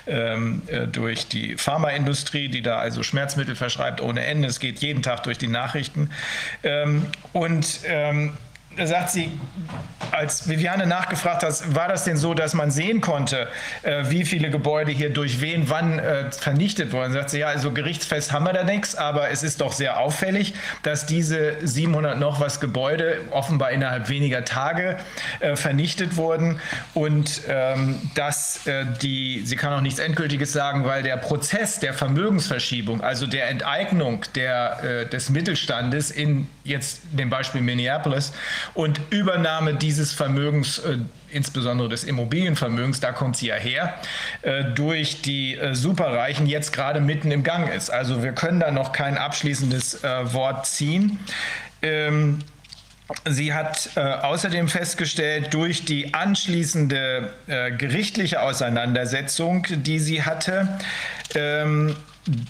ähm, 0.06 0.62
äh, 0.66 0.86
durch 0.86 1.28
die 1.28 1.56
Pharmaindustrie, 1.56 2.48
die 2.48 2.60
da 2.60 2.78
also 2.78 3.02
Schmerzmittel 3.02 3.56
verschreibt 3.56 4.02
ohne 4.02 4.24
Ende. 4.24 4.48
Es 4.48 4.60
geht 4.60 4.80
jeden 4.80 5.02
Tag 5.02 5.22
durch 5.22 5.38
die 5.38 5.48
Nachrichten. 5.48 6.10
Ähm, 6.62 7.06
und 7.32 7.80
ähm, 7.86 8.33
da 8.76 8.86
sagt 8.86 9.10
sie, 9.10 9.30
als 10.10 10.48
Viviane 10.48 10.86
nachgefragt 10.86 11.42
hat, 11.42 11.74
war 11.74 11.88
das 11.88 12.04
denn 12.04 12.16
so, 12.16 12.34
dass 12.34 12.54
man 12.54 12.70
sehen 12.70 13.00
konnte, 13.00 13.48
äh, 13.82 14.04
wie 14.08 14.24
viele 14.24 14.50
Gebäude 14.50 14.92
hier 14.92 15.10
durch 15.10 15.40
wen 15.40 15.68
wann 15.70 15.98
äh, 15.98 16.30
vernichtet 16.30 16.92
wurden? 16.92 17.12
Sagt 17.12 17.30
sie, 17.30 17.40
ja, 17.40 17.48
also 17.48 17.72
gerichtsfest 17.72 18.32
haben 18.32 18.44
wir 18.44 18.52
da 18.52 18.64
nichts, 18.64 18.94
aber 18.94 19.30
es 19.30 19.42
ist 19.42 19.60
doch 19.60 19.72
sehr 19.72 19.98
auffällig, 19.98 20.54
dass 20.82 21.06
diese 21.06 21.56
700 21.66 22.18
noch 22.18 22.40
was 22.40 22.60
Gebäude 22.60 23.20
offenbar 23.30 23.70
innerhalb 23.70 24.08
weniger 24.08 24.44
Tage 24.44 24.96
äh, 25.40 25.56
vernichtet 25.56 26.16
wurden 26.16 26.60
und 26.94 27.42
ähm, 27.48 28.10
dass 28.14 28.66
äh, 28.66 28.86
die, 29.02 29.42
sie 29.44 29.56
kann 29.56 29.72
auch 29.72 29.80
nichts 29.80 29.98
Endgültiges 29.98 30.52
sagen, 30.52 30.84
weil 30.84 31.02
der 31.02 31.16
Prozess 31.16 31.80
der 31.80 31.94
Vermögensverschiebung, 31.94 33.00
also 33.00 33.26
der 33.26 33.48
Enteignung 33.48 34.24
der, 34.34 34.84
äh, 34.84 35.06
des 35.06 35.30
Mittelstandes 35.30 36.10
in 36.10 36.48
jetzt 36.64 37.00
dem 37.12 37.30
Beispiel 37.30 37.60
Minneapolis, 37.60 38.32
und 38.72 39.00
Übernahme 39.10 39.74
dieses 39.74 40.12
Vermögens, 40.12 40.78
äh, 40.78 40.98
insbesondere 41.30 41.88
des 41.88 42.04
Immobilienvermögens, 42.04 43.00
da 43.00 43.12
kommt 43.12 43.36
sie 43.36 43.48
ja 43.48 43.56
her, 43.56 43.94
äh, 44.42 44.64
durch 44.64 45.20
die 45.22 45.56
äh, 45.56 45.74
Superreichen 45.74 46.46
jetzt 46.46 46.72
gerade 46.72 47.00
mitten 47.00 47.30
im 47.30 47.42
Gang 47.42 47.72
ist. 47.72 47.90
Also 47.90 48.22
wir 48.22 48.32
können 48.32 48.60
da 48.60 48.70
noch 48.70 48.92
kein 48.92 49.18
abschließendes 49.18 50.02
Wort 50.02 50.66
ziehen. 50.66 51.18
Ähm, 51.82 52.40
Sie 53.28 53.52
hat 53.52 53.90
äh, 53.96 54.00
außerdem 54.00 54.68
festgestellt, 54.68 55.52
durch 55.52 55.84
die 55.84 56.14
anschließende 56.14 57.34
äh, 57.46 57.70
gerichtliche 57.72 58.40
Auseinandersetzung, 58.40 59.66
die 59.68 59.98
sie 59.98 60.22
hatte, 60.22 60.78
ähm, 61.34 61.96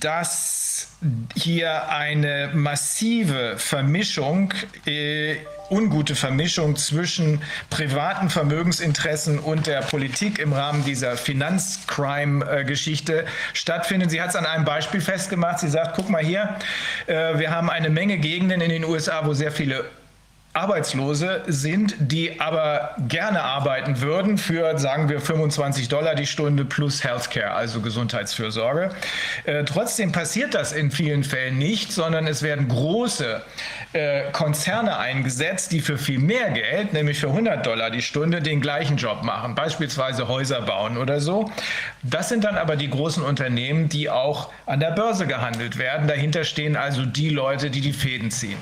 dass 0.01 0.93
hier 1.34 1.89
eine 1.89 2.51
massive 2.55 3.55
Vermischung, 3.59 4.55
äh, 4.86 5.36
ungute 5.70 6.15
Vermischung 6.15 6.76
zwischen 6.76 7.43
privaten 7.70 8.31
Vermögensinteressen 8.31 9.39
und 9.39 9.67
der 9.67 9.81
Politik 9.81 10.39
im 10.39 10.52
Rahmen 10.52 10.84
dieser 10.84 11.17
Finanzcrime-Geschichte 11.17 13.26
stattfindet. 13.52 14.10
Sie 14.10 14.20
hat 14.20 14.31
es 14.31 14.36
an 14.36 14.47
einem 14.47 14.65
Beispiel 14.65 15.01
festgemacht. 15.01 15.60
Sie 15.60 15.68
sagt, 15.68 15.97
guck 15.97 16.09
mal 16.09 16.23
hier, 16.23 16.57
äh, 17.07 17.39
wir 17.39 17.51
haben 17.51 17.70
eine 17.70 17.91
Menge 17.91 18.18
Gegenden 18.18 18.60
in 18.60 18.70
den 18.70 18.84
USA, 18.84 19.26
wo 19.26 19.34
sehr 19.34 19.52
viele 19.52 19.84
Arbeitslose 20.55 21.43
sind, 21.49 21.97
die 21.99 22.41
aber 22.41 22.94
gerne 23.09 23.43
arbeiten 23.43 24.01
würden 24.01 24.39
für, 24.39 24.78
sagen 24.78 25.09
wir, 25.09 25.20
25 25.20 25.89
Dollar 25.89 26.15
die 26.15 26.26
Stunde 26.26 26.65
plus 26.65 27.02
Healthcare, 27.02 27.51
also 27.51 27.81
Gesundheitsfürsorge. 27.81 28.91
Äh, 29.44 29.65
trotzdem 29.65 30.12
passiert 30.12 30.55
das 30.55 30.73
in 30.73 30.93
vielen 30.93 31.25
Fällen 31.25 31.59
nicht, 31.59 31.93
sondern 31.93 32.28
es 32.28 32.43
werden 32.43 32.68
große 32.68 33.43
äh, 33.94 34.32
Konzerne 34.32 34.98
eingesetzt, 34.98 35.70
die 35.70 35.81
für 35.81 35.98
viel 35.98 36.18
mehr 36.18 36.50
Geld, 36.50 36.92
nämlich 36.92 37.20
für 37.20 37.28
100 37.28 37.64
Dollar 37.64 37.90
die 37.90 38.02
Stunde, 38.02 38.42
den 38.42 38.60
gleichen 38.60 38.97
Job 38.97 39.23
machen, 39.23 39.55
beispielsweise 39.55 40.26
Häuser 40.26 40.62
bauen 40.62 40.97
oder 40.98 41.20
so. 41.20 41.50
Das 42.02 42.28
sind 42.28 42.42
dann 42.42 42.56
aber 42.56 42.74
die 42.74 42.90
großen 42.90 43.23
Unternehmen, 43.23 43.89
die 43.89 44.10
auch 44.10 44.50
an 44.66 44.81
der 44.81 44.90
Börse 44.90 45.28
gehandelt 45.28 45.78
werden. 45.78 46.08
Dahinter 46.08 46.42
stehen 46.42 46.76
also 46.76 47.06
die 47.06 47.31
Leute, 47.31 47.70
die 47.70 47.81
die 47.81 47.92
Fäden 47.92 48.32
ziehen. 48.32 48.58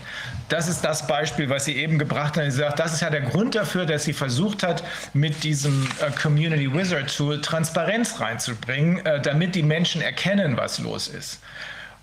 Das 0.50 0.68
ist 0.68 0.82
das 0.82 1.06
Beispiel, 1.06 1.48
was 1.48 1.64
sie 1.64 1.76
eben 1.76 1.98
gebracht 1.98 2.36
hat. 2.36 2.44
Sie 2.44 2.50
sagt, 2.50 2.78
das 2.78 2.92
ist 2.92 3.00
ja 3.00 3.08
der 3.08 3.22
Grund 3.22 3.54
dafür, 3.54 3.86
dass 3.86 4.04
sie 4.04 4.12
versucht 4.12 4.62
hat, 4.62 4.84
mit 5.14 5.44
diesem 5.44 5.88
äh, 6.00 6.10
Community 6.10 6.70
Wizard 6.74 7.16
Tool 7.16 7.40
Transparenz 7.40 8.20
reinzubringen, 8.20 9.04
äh, 9.06 9.22
damit 9.22 9.54
die 9.54 9.62
Menschen 9.62 10.02
erkennen, 10.02 10.58
was 10.58 10.78
los 10.78 11.08
ist. 11.08 11.40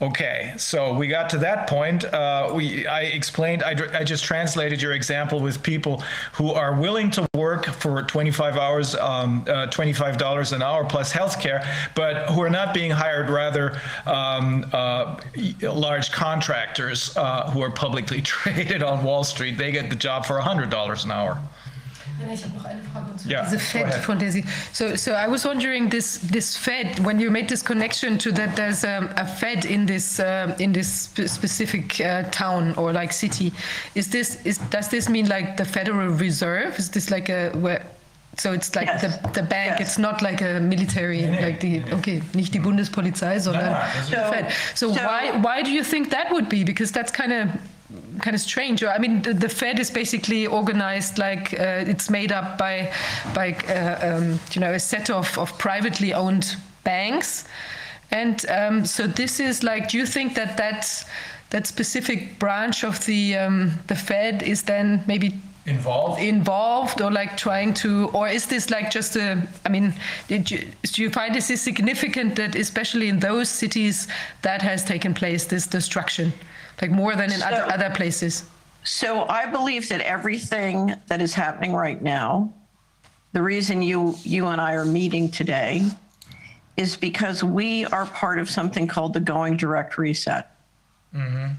Okay, 0.01 0.53
so 0.55 0.93
we 0.93 1.07
got 1.07 1.29
to 1.31 1.37
that 1.39 1.67
point. 1.67 2.05
Uh, 2.05 2.51
we, 2.53 2.87
I 2.87 3.01
explained, 3.01 3.63
I, 3.63 3.71
I, 3.99 4.05
just 4.05 4.23
translated 4.23 4.81
your 4.81 4.93
example 4.93 5.41
with 5.41 5.61
people 5.61 6.01
who 6.31 6.53
are 6.53 6.73
willing 6.73 7.11
to 7.11 7.27
work 7.33 7.65
for 7.65 8.01
25 8.03 8.55
hours, 8.55 8.95
um, 8.95 9.43
uh, 9.49 9.67
$25 9.67 10.53
an 10.53 10.61
hour 10.61 10.85
plus 10.85 11.11
healthcare, 11.11 11.67
but 11.95 12.29
who 12.29 12.41
are 12.41 12.49
not 12.49 12.73
being 12.73 12.91
hired, 12.91 13.29
rather 13.29 13.81
um, 14.05 14.65
uh, 14.71 15.19
large 15.61 16.13
contractors 16.13 17.15
uh, 17.17 17.51
who 17.51 17.61
are 17.61 17.71
publicly 17.71 18.21
traded 18.21 18.81
on 18.81 19.03
Wall 19.03 19.25
Street. 19.25 19.57
They 19.57 19.73
get 19.73 19.89
the 19.89 19.97
job 19.97 20.25
for 20.25 20.39
$100 20.39 21.03
an 21.03 21.11
hour. 21.11 21.41
Ich 22.33 22.43
habe 22.43 22.53
noch 22.57 22.65
eine 22.65 22.81
Frage 22.93 23.15
zu 23.15 23.29
Yeah, 23.29 23.43
diese 23.45 23.57
go 23.57 23.63
Fed, 23.63 23.85
ahead. 23.85 24.03
von. 24.03 24.19
So, 24.73 24.95
so 24.95 25.11
I 25.13 25.27
was 25.27 25.45
wondering 25.45 25.89
this 25.89 26.19
this 26.31 26.55
Fed 26.57 26.99
when 27.05 27.19
you 27.19 27.31
made 27.31 27.47
this 27.47 27.63
connection 27.63 28.17
to 28.19 28.31
that 28.33 28.55
there's 28.55 28.83
um, 28.83 29.09
a 29.15 29.25
Fed 29.25 29.65
in 29.65 29.85
this 29.85 30.19
uh, 30.19 30.53
in 30.59 30.73
this 30.73 30.87
spe- 30.87 31.27
specific 31.27 31.99
uh, 32.01 32.23
town 32.31 32.73
or 32.77 32.91
like 32.93 33.13
city. 33.13 33.51
Is 33.95 34.09
this 34.09 34.37
is 34.45 34.59
does 34.69 34.89
this 34.89 35.07
mean 35.09 35.27
like 35.27 35.55
the 35.57 35.65
Federal 35.65 36.09
Reserve? 36.09 36.77
Is 36.77 36.89
this 36.89 37.09
like 37.09 37.29
a 37.29 37.51
where? 37.57 37.81
So 38.37 38.53
it's 38.53 38.73
like 38.75 38.87
Yes. 38.87 39.01
the, 39.01 39.29
the 39.33 39.43
bank. 39.43 39.79
Yes. 39.79 39.81
It's 39.81 39.97
not 39.97 40.21
like 40.21 40.41
a 40.41 40.59
military, 40.61 41.25
like 41.27 41.59
the 41.59 41.81
okay, 41.95 42.21
nicht 42.33 42.53
die 42.53 42.59
Bundespolizei, 42.59 43.39
sondern 43.39 43.65
nein, 43.71 43.89
the 44.09 44.15
So- 44.15 44.31
Fed. 44.31 44.51
So, 44.75 44.93
so- 44.93 45.01
why 45.03 45.31
why 45.41 45.61
do 45.63 45.71
you 45.71 45.83
think 45.83 46.09
that 46.11 46.31
would 46.31 46.47
be? 46.47 46.63
Because 46.63 46.91
that's 46.91 47.11
kind 47.11 47.33
of 47.33 47.49
kind 48.19 48.35
of 48.35 48.41
strange. 48.41 48.83
I 48.83 48.97
mean, 48.97 49.21
the, 49.21 49.33
the 49.33 49.49
Fed 49.49 49.79
is 49.79 49.89
basically 49.89 50.45
organized 50.47 51.17
like 51.17 51.53
uh, 51.53 51.83
it's 51.87 52.09
made 52.09 52.31
up 52.31 52.57
by 52.57 52.93
by 53.33 53.53
uh, 53.67 54.17
um, 54.17 54.39
you 54.51 54.61
know 54.61 54.73
a 54.73 54.79
set 54.79 55.09
of, 55.09 55.37
of 55.37 55.57
privately 55.57 56.13
owned 56.13 56.55
banks, 56.83 57.45
and 58.11 58.45
um, 58.49 58.85
so 58.85 59.07
this 59.07 59.39
is 59.39 59.63
like. 59.63 59.89
Do 59.89 59.97
you 59.97 60.05
think 60.05 60.35
that 60.35 60.57
that 60.57 61.05
that 61.49 61.65
specific 61.65 62.37
branch 62.37 62.83
of 62.83 63.03
the 63.05 63.37
um, 63.37 63.79
the 63.87 63.95
Fed 63.95 64.43
is 64.43 64.63
then 64.63 65.03
maybe 65.07 65.39
involved 65.65 66.21
involved 66.21 67.01
or 67.01 67.11
like 67.11 67.37
trying 67.37 67.73
to 67.73 68.09
or 68.09 68.27
is 68.27 68.47
this 68.47 68.69
like 68.71 68.89
just 68.89 69.15
a 69.15 69.47
i 69.65 69.69
mean 69.69 69.93
did 70.27 70.49
you 70.49 70.67
do 70.83 71.01
you 71.03 71.09
find 71.11 71.35
this 71.35 71.49
is 71.51 71.61
significant 71.61 72.35
that 72.35 72.55
especially 72.55 73.07
in 73.07 73.19
those 73.19 73.49
cities 73.49 74.07
that 74.41 74.61
has 74.61 74.83
taken 74.83 75.13
place 75.13 75.45
this 75.45 75.67
destruction 75.67 76.33
like 76.81 76.91
more 76.91 77.15
than 77.15 77.31
in 77.31 77.39
so, 77.39 77.45
other 77.45 77.73
other 77.73 77.89
places 77.95 78.45
so 78.83 79.27
i 79.27 79.45
believe 79.45 79.87
that 79.89 80.01
everything 80.01 80.93
that 81.07 81.21
is 81.21 81.33
happening 81.33 81.73
right 81.73 82.01
now 82.01 82.51
the 83.33 83.41
reason 83.41 83.81
you 83.81 84.15
you 84.23 84.47
and 84.47 84.59
i 84.61 84.73
are 84.73 84.85
meeting 84.85 85.29
today 85.29 85.83
is 86.77 86.95
because 86.95 87.43
we 87.43 87.85
are 87.87 88.05
part 88.07 88.39
of 88.39 88.49
something 88.49 88.87
called 88.87 89.13
the 89.13 89.19
going 89.19 89.57
direct 89.57 89.97
reset 89.97 90.55
mm-hmm. 91.13 91.53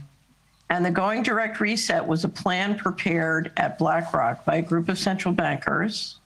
And 0.73 0.87
the 0.87 0.91
Going 0.93 1.25
Direct 1.25 1.59
Reset 1.59 2.07
was 2.07 2.23
a 2.23 2.29
plan 2.29 2.79
prepared 2.79 3.51
at 3.57 3.77
BlackRock 3.77 4.45
by 4.45 4.57
a 4.57 4.63
group 4.63 4.89
of 4.89 5.01
central 5.01 5.35
bankers 5.35 6.20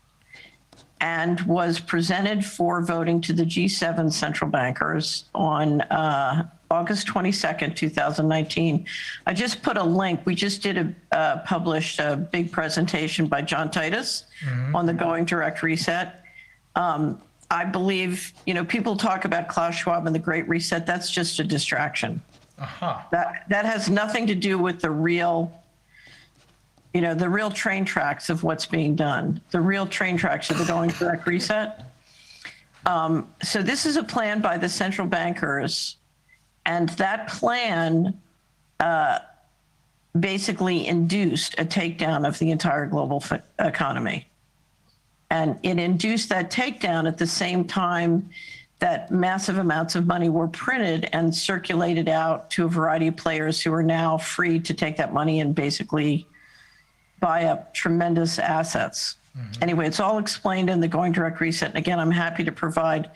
and 1.00 1.40
was 1.42 1.80
presented 1.80 2.44
for 2.44 2.82
voting 2.82 3.20
to 3.22 3.32
the 3.32 3.44
G7 3.44 4.12
central 4.12 4.50
bankers 4.50 5.24
on 5.34 5.80
uh, 5.82 6.48
August 6.70 7.06
22nd, 7.06 7.76
2019. 7.76 8.86
I 9.26 9.32
just 9.34 9.62
put 9.62 9.76
a 9.76 9.82
link. 9.82 10.20
We 10.24 10.34
just 10.34 10.62
did 10.62 10.78
a 10.78 11.16
uh, 11.16 11.38
published 11.40 11.98
a 11.98 12.16
big 12.16 12.50
presentation 12.50 13.26
by 13.26 13.42
John 13.42 13.70
Titus 13.70 14.24
mm-hmm. 14.44 14.74
on 14.74 14.86
the 14.86 14.94
Going 14.94 15.24
Direct 15.24 15.62
Reset. 15.62 16.20
Um, 16.74 17.20
I 17.50 17.64
believe, 17.64 18.32
you 18.46 18.54
know, 18.54 18.64
people 18.64 18.96
talk 18.96 19.24
about 19.24 19.48
Klaus 19.48 19.76
Schwab 19.76 20.06
and 20.06 20.14
the 20.14 20.18
Great 20.18 20.48
Reset. 20.48 20.86
That's 20.86 21.10
just 21.10 21.38
a 21.38 21.44
distraction. 21.44 22.20
Uh-huh. 22.58 23.00
That 23.10 23.44
that 23.48 23.64
has 23.64 23.90
nothing 23.90 24.26
to 24.28 24.34
do 24.34 24.58
with 24.58 24.80
the 24.80 24.90
real, 24.90 25.52
you 26.94 27.00
know, 27.00 27.12
the 27.12 27.28
real 27.28 27.50
train 27.50 27.84
tracks 27.84 28.30
of 28.30 28.44
what's 28.44 28.66
being 28.66 28.94
done. 28.94 29.40
The 29.50 29.60
real 29.60 29.84
train 29.86 30.16
tracks 30.16 30.48
of 30.50 30.58
the 30.58 30.64
going 30.64 30.90
direct 30.90 31.26
reset. 31.26 31.82
Um, 32.86 33.28
so 33.42 33.62
this 33.62 33.84
is 33.84 33.96
a 33.96 34.04
plan 34.04 34.40
by 34.40 34.58
the 34.58 34.68
central 34.68 35.08
bankers, 35.08 35.96
and 36.64 36.88
that 36.90 37.28
plan 37.28 38.20
uh, 38.78 39.18
basically 40.18 40.86
induced 40.86 41.54
a 41.58 41.64
takedown 41.64 42.26
of 42.26 42.38
the 42.38 42.50
entire 42.52 42.86
global 42.86 43.22
economy. 43.58 44.28
And 45.30 45.58
it 45.64 45.78
induced 45.78 46.28
that 46.28 46.50
takedown 46.50 47.08
at 47.08 47.18
the 47.18 47.26
same 47.26 47.64
time 47.64 48.30
that 48.78 49.10
massive 49.10 49.58
amounts 49.58 49.96
of 49.96 50.06
money 50.06 50.28
were 50.28 50.46
printed 50.46 51.08
and 51.12 51.34
circulated 51.34 52.08
out 52.08 52.50
to 52.50 52.66
a 52.66 52.68
variety 52.68 53.08
of 53.08 53.16
players 53.16 53.60
who 53.60 53.72
are 53.72 53.82
now 53.82 54.16
free 54.18 54.60
to 54.60 54.74
take 54.74 54.96
that 54.98 55.12
money 55.12 55.40
and 55.40 55.54
basically 55.54 56.26
buy 57.24 57.46
up 57.46 57.72
tremendous 57.72 58.38
assets. 58.38 59.16
Mm-hmm. 59.34 59.62
Anyway, 59.62 59.86
it's 59.86 59.98
all 59.98 60.18
explained 60.18 60.68
in 60.68 60.78
the 60.78 60.86
Going 60.86 61.10
Direct 61.10 61.40
Reset. 61.40 61.70
And 61.70 61.78
again, 61.78 61.98
I'm 61.98 62.10
happy 62.10 62.44
to 62.44 62.52
provide 62.52 63.10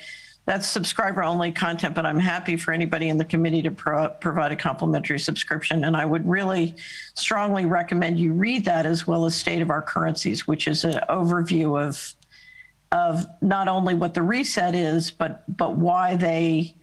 that's 0.47 0.67
subscriber 0.67 1.23
only 1.23 1.53
content, 1.53 1.95
but 1.95 2.07
I'm 2.07 2.19
happy 2.19 2.57
for 2.57 2.73
anybody 2.73 3.11
in 3.11 3.19
the 3.19 3.25
committee 3.27 3.61
to 3.61 3.71
pro- 3.71 4.09
provide 4.09 4.51
a 4.51 4.57
complimentary 4.57 5.19
subscription. 5.19 5.85
And 5.85 5.95
I 5.95 6.07
would 6.07 6.27
really 6.27 6.75
strongly 7.17 7.67
recommend 7.67 8.19
you 8.19 8.33
read 8.33 8.65
that 8.65 8.87
as 8.87 9.07
well 9.07 9.27
as 9.27 9.37
State 9.37 9.61
of 9.61 9.69
Our 9.69 9.83
Currencies, 9.83 10.47
which 10.47 10.69
is 10.69 10.85
an 10.85 11.01
overview 11.11 11.79
of 11.79 12.15
of 12.91 13.27
not 13.43 13.69
only 13.69 13.95
what 13.95 14.15
the 14.15 14.23
reset 14.23 14.75
is, 14.75 15.11
but 15.11 15.45
but 15.59 15.77
why 15.77 16.17
they 16.17 16.75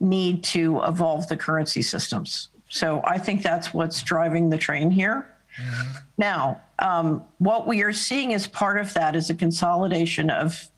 need 0.00 0.42
to 0.44 0.80
evolve 0.84 1.28
the 1.28 1.36
currency 1.36 1.82
systems. 1.82 2.48
So 2.70 3.02
I 3.04 3.18
think 3.18 3.42
that's 3.42 3.74
what's 3.74 4.02
driving 4.02 4.48
the 4.48 4.56
train 4.56 4.90
here. 4.90 5.26
Mm-hmm. 5.60 5.98
Now, 6.18 6.60
um, 6.78 7.24
what 7.38 7.66
we 7.66 7.82
are 7.82 7.92
seeing 7.92 8.34
as 8.34 8.46
part 8.46 8.78
of 8.78 8.92
that 8.94 9.14
is 9.14 9.30
a 9.30 9.34
consolidation 9.34 10.30
of. 10.30 10.68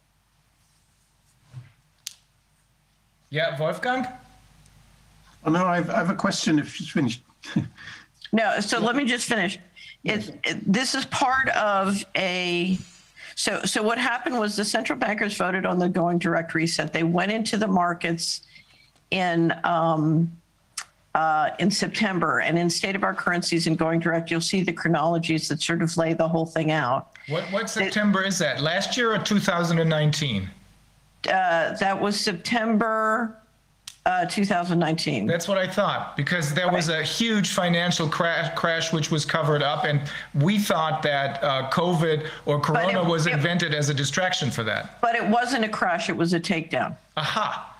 Yeah, 3.30 3.58
Wolfgang? 3.58 4.06
Oh, 5.44 5.50
no, 5.50 5.66
I've, 5.66 5.90
I 5.90 5.96
have 5.96 6.10
a 6.10 6.14
question 6.14 6.58
if 6.58 6.80
you 6.80 6.86
finished. 6.86 7.22
no, 8.32 8.60
so 8.60 8.78
let 8.78 8.94
me 8.94 9.04
just 9.04 9.28
finish. 9.28 9.58
It, 10.04 10.38
it, 10.44 10.72
this 10.72 10.94
is 10.94 11.04
part 11.06 11.48
of 11.50 12.04
a 12.16 12.78
so, 13.34 13.62
so 13.64 13.82
what 13.82 13.98
happened 13.98 14.38
was 14.38 14.56
the 14.56 14.64
central 14.64 14.98
bankers 14.98 15.36
voted 15.36 15.64
on 15.64 15.78
the 15.78 15.88
going 15.88 16.18
direct 16.18 16.54
reset. 16.54 16.92
They 16.92 17.02
went 17.02 17.32
into 17.32 17.56
the 17.56 17.66
markets 17.66 18.42
in 19.10 19.54
um, 19.64 20.30
uh, 21.14 21.50
in 21.58 21.70
September, 21.70 22.40
and 22.40 22.58
in 22.58 22.70
State 22.70 22.96
of 22.96 23.04
Our 23.04 23.14
Currencies 23.14 23.66
and 23.66 23.76
Going 23.76 24.00
Direct, 24.00 24.30
you'll 24.30 24.40
see 24.40 24.62
the 24.62 24.72
chronologies 24.72 25.48
that 25.48 25.60
sort 25.60 25.82
of 25.82 25.94
lay 25.96 26.14
the 26.14 26.26
whole 26.26 26.46
thing 26.46 26.70
out. 26.70 27.10
What 27.28 27.44
what 27.52 27.68
September 27.68 28.22
is 28.22 28.38
that? 28.38 28.60
Last 28.60 28.96
year 28.96 29.14
or 29.14 29.18
2019? 29.18 30.50
Uh, 31.28 31.76
that 31.76 32.00
was 32.00 32.18
September 32.18 33.36
uh, 34.04 34.26
2019. 34.26 35.26
That's 35.26 35.46
what 35.46 35.58
I 35.58 35.68
thought 35.68 36.16
because 36.16 36.52
there 36.52 36.70
was 36.70 36.88
a 36.88 37.02
huge 37.02 37.50
financial 37.50 38.08
crash, 38.08 38.52
crash 38.56 38.92
which 38.92 39.10
was 39.10 39.24
covered 39.24 39.62
up, 39.62 39.84
and 39.84 40.00
we 40.34 40.58
thought 40.58 41.02
that 41.02 41.42
uh, 41.44 41.70
COVID 41.70 42.26
or 42.46 42.58
Corona 42.58 43.04
was 43.04 43.26
it, 43.26 43.34
invented 43.34 43.74
as 43.74 43.90
a 43.90 43.94
distraction 43.94 44.50
for 44.50 44.64
that. 44.64 45.00
But 45.00 45.14
it 45.14 45.24
wasn't 45.24 45.64
a 45.64 45.68
crash; 45.68 46.08
it 46.08 46.16
was 46.16 46.32
a 46.32 46.40
takedown. 46.40 46.96
Aha. 47.16 47.71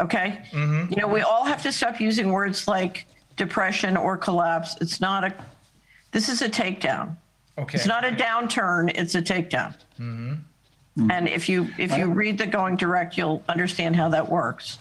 Okay. 0.00 0.40
Mm-hmm. 0.52 0.92
You 0.92 1.02
know, 1.02 1.08
we 1.08 1.22
all 1.22 1.44
have 1.44 1.62
to 1.62 1.72
stop 1.72 2.00
using 2.00 2.30
words 2.30 2.68
like 2.68 3.06
depression 3.36 3.96
or 3.96 4.16
collapse. 4.16 4.76
It's 4.80 5.00
not 5.00 5.24
a. 5.24 5.34
This 6.12 6.28
is 6.28 6.42
a 6.42 6.48
takedown. 6.48 7.16
Okay. 7.58 7.76
It's 7.76 7.86
not 7.86 8.04
a 8.04 8.10
downturn. 8.10 8.92
It's 8.94 9.14
a 9.14 9.22
takedown. 9.22 9.74
Mm-hmm. 9.98 11.10
And 11.10 11.28
if 11.28 11.48
you 11.48 11.68
if 11.78 11.96
you 11.96 12.06
read 12.06 12.38
the 12.38 12.46
going 12.46 12.76
direct, 12.76 13.16
you'll 13.16 13.42
understand 13.48 13.96
how 13.96 14.08
that 14.10 14.28
works. 14.28 14.78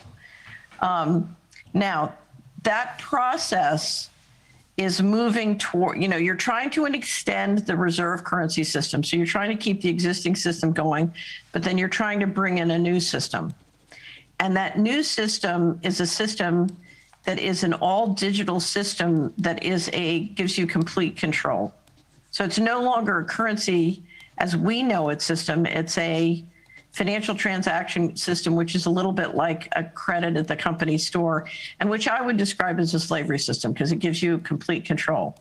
Um, 0.82 1.36
now, 1.74 2.14
that 2.64 3.00
process 3.00 4.10
is 4.78 5.02
moving 5.02 5.58
toward, 5.58 6.00
you 6.00 6.08
know, 6.08 6.18
you're 6.18 6.36
trying 6.36 6.70
to 6.70 6.86
extend 6.86 7.60
the 7.60 7.76
reserve 7.76 8.24
currency 8.24 8.64
system. 8.64 9.04
So 9.04 9.18
you're 9.18 9.26
trying 9.26 9.50
to 9.50 9.62
keep 9.62 9.82
the 9.82 9.90
existing 9.90 10.36
system 10.36 10.72
going, 10.72 11.12
but 11.52 11.64
then 11.64 11.80
you're 11.80 11.88
trying 11.88 12.20
to 12.20 12.28
bring 12.28 12.60
in 12.60 12.70
a 12.72 12.78
new 12.78 13.00
system. 13.00 13.56
And 14.40 14.56
that 14.56 14.78
new 14.78 15.04
system 15.04 15.80
is 15.84 16.00
a 16.00 16.08
system 16.08 16.68
that 17.24 17.40
is 17.40 17.64
an 17.64 17.74
all 17.74 18.14
digital 18.14 18.60
system 18.60 19.34
that 19.38 19.64
is 19.64 19.90
a 19.94 20.26
gives 20.30 20.58
you 20.58 20.66
complete 20.68 21.18
control. 21.18 21.74
So 22.32 22.44
it's 22.44 22.60
no 22.60 22.82
longer 22.82 23.20
a 23.20 23.26
currency 23.26 24.04
as 24.38 24.56
we 24.56 24.84
know 24.84 25.10
it 25.10 25.22
system. 25.22 25.66
It's 25.66 25.98
a 25.98 26.44
financial 26.92 27.36
transaction 27.36 28.16
system, 28.16 28.56
which 28.56 28.76
is 28.76 28.86
a 28.86 28.90
little 28.90 29.12
bit 29.12 29.36
like 29.36 29.68
a 29.76 29.84
credit 29.84 30.38
at 30.38 30.48
the 30.48 30.56
company 30.56 30.98
store, 30.98 31.48
and 31.80 31.90
which 31.90 32.08
I 32.08 32.22
would 32.22 32.38
describe 32.38 32.80
as 32.80 32.94
a 32.94 33.00
slavery 33.00 33.40
system 33.40 33.74
because 33.74 33.92
it 33.92 34.00
gives 34.00 34.24
you 34.24 34.38
complete 34.40 34.86
control. 34.86 35.38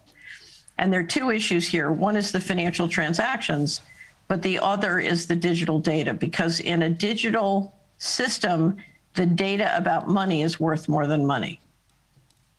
And 0.78 0.92
there 0.92 1.00
are 1.00 1.05
two 1.05 1.31
issues 1.31 1.66
here. 1.66 1.92
One 1.92 2.16
is 2.16 2.33
the 2.33 2.41
financial 2.41 2.89
transactions, 2.89 3.81
but 4.28 4.42
the 4.42 4.58
other 4.58 4.99
is 4.99 5.26
the 5.26 5.36
digital 5.36 5.78
data, 5.78 6.12
because 6.12 6.60
in 6.60 6.83
a 6.83 6.91
digital 6.91 7.75
system, 7.99 8.76
the 9.15 9.26
data 9.26 9.76
about 9.76 10.08
money 10.08 10.42
is 10.42 10.60
worth 10.60 10.89
more 10.89 11.07
than 11.07 11.25
money. 11.26 11.60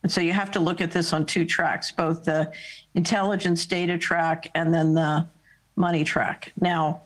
And 0.04 0.12
so 0.12 0.22
you 0.22 0.34
have 0.34 0.52
to 0.52 0.60
look 0.60 0.82
at 0.82 0.92
this 0.92 1.14
on 1.14 1.26
two 1.26 1.46
tracks, 1.46 1.92
both 1.92 2.24
the 2.24 2.52
intelligence 2.96 3.66
data 3.66 3.98
track 3.98 4.50
and 4.56 4.74
then 4.74 4.94
the 4.94 5.28
money 5.76 6.04
track. 6.04 6.54
Now, 6.60 7.02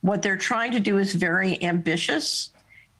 what 0.00 0.22
they're 0.22 0.36
trying 0.36 0.72
to 0.72 0.80
do 0.80 0.98
is 0.98 1.14
very 1.14 1.62
ambitious. 1.62 2.50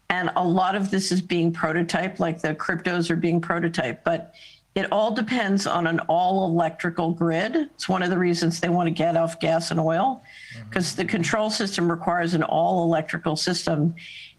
And 0.09 0.31
a 0.37 0.45
lot 0.45 0.75
of 0.75 0.91
this 0.91 1.13
is 1.13 1.21
being 1.21 1.53
prototyped, 1.53 2.19
like 2.19 2.41
the 2.41 2.55
cryptos 2.55 3.11
are 3.11 3.17
being 3.17 3.41
prototyped. 3.41 3.99
But 4.05 4.35
it 4.75 4.93
all 4.93 5.11
depends 5.11 5.67
on 5.67 5.87
an 5.87 6.01
all 6.01 6.47
electrical 6.47 7.13
grid. 7.13 7.57
It's 7.57 7.89
one 7.89 8.03
of 8.03 8.11
the 8.11 8.19
reasons 8.19 8.61
they 8.61 8.69
want 8.69 8.89
to 8.89 8.91
get 8.91 9.17
off 9.17 9.41
gas 9.41 9.71
and 9.71 9.81
oil, 9.81 10.23
because 10.69 10.89
mm-hmm. 10.89 11.03
the 11.03 11.09
control 11.09 11.51
system 11.51 11.91
requires 11.91 12.35
an 12.35 12.43
all 12.43 12.85
electrical 12.85 13.37
system. 13.37 13.95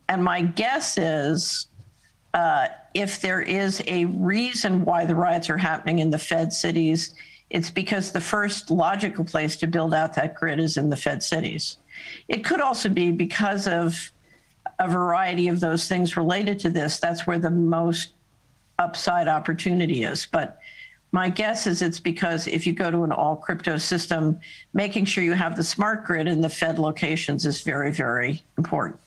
And 0.09 0.23
my 0.23 0.41
guess 0.41 0.97
is 0.97 1.67
uh, 2.33 2.67
if 2.93 3.21
there 3.21 3.41
is 3.41 3.81
a 3.87 4.05
reason 4.05 4.85
why 4.85 5.05
the 5.05 5.15
riots 5.15 5.49
are 5.49 5.57
happening 5.57 5.99
in 5.99 6.09
the 6.09 6.19
Fed 6.19 6.53
cities, 6.53 7.13
it's 7.49 7.69
because 7.69 8.11
the 8.11 8.21
first 8.21 8.69
logical 8.69 9.23
place 9.23 9.55
to 9.57 9.67
build 9.67 9.93
out 9.93 10.13
that 10.15 10.35
grid 10.35 10.59
is 10.59 10.77
in 10.77 10.89
the 10.89 10.97
Fed 10.97 11.23
cities. 11.23 11.77
It 12.27 12.43
could 12.43 12.61
also 12.61 12.89
be 12.89 13.11
because 13.11 13.67
of 13.67 14.11
a 14.79 14.87
variety 14.87 15.47
of 15.47 15.59
those 15.59 15.87
things 15.87 16.17
related 16.17 16.59
to 16.59 16.69
this. 16.69 16.99
That's 16.99 17.25
where 17.25 17.39
the 17.39 17.49
most 17.49 18.09
upside 18.77 19.27
opportunity 19.27 20.03
is. 20.03 20.27
But 20.31 20.59
My 21.11 21.29
guess 21.29 21.67
is 21.67 21.81
it's 21.81 21.99
because 21.99 22.47
if 22.47 22.67
you 22.67 22.73
go 22.73 22.91
to 22.91 23.03
an 23.03 23.11
all 23.11 23.35
crypto 23.35 23.77
system, 23.77 24.39
making 24.73 25.05
sure 25.05 25.23
you 25.23 25.33
have 25.33 25.55
the 25.55 25.63
smart 25.63 26.05
grid 26.05 26.27
in 26.27 26.41
the 26.41 26.49
Fed 26.49 26.79
locations 26.79 27.45
is 27.45 27.61
very, 27.61 27.91
very 27.91 28.43
important. 28.57 28.99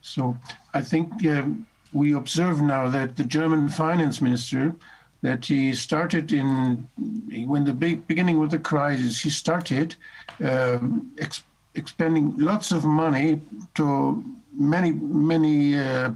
So 0.00 0.36
I 0.74 0.82
think 0.82 1.26
um, 1.26 1.66
we 1.92 2.14
observe 2.14 2.60
now 2.60 2.88
that 2.88 3.16
the 3.16 3.24
German 3.24 3.68
finance 3.68 4.20
minister, 4.20 4.74
that 5.22 5.44
he 5.44 5.74
started 5.74 6.32
in 6.32 6.88
when 7.46 7.64
the 7.64 7.72
beginning 7.72 8.42
of 8.42 8.50
the 8.50 8.58
crisis, 8.58 9.20
he 9.20 9.30
started 9.30 9.96
um, 10.44 11.10
ex- 11.18 11.42
expending 11.74 12.36
lots 12.36 12.70
of 12.70 12.84
money 12.84 13.40
to 13.74 14.24
many 14.58 14.92
many 14.92 15.78
uh, 15.78 16.10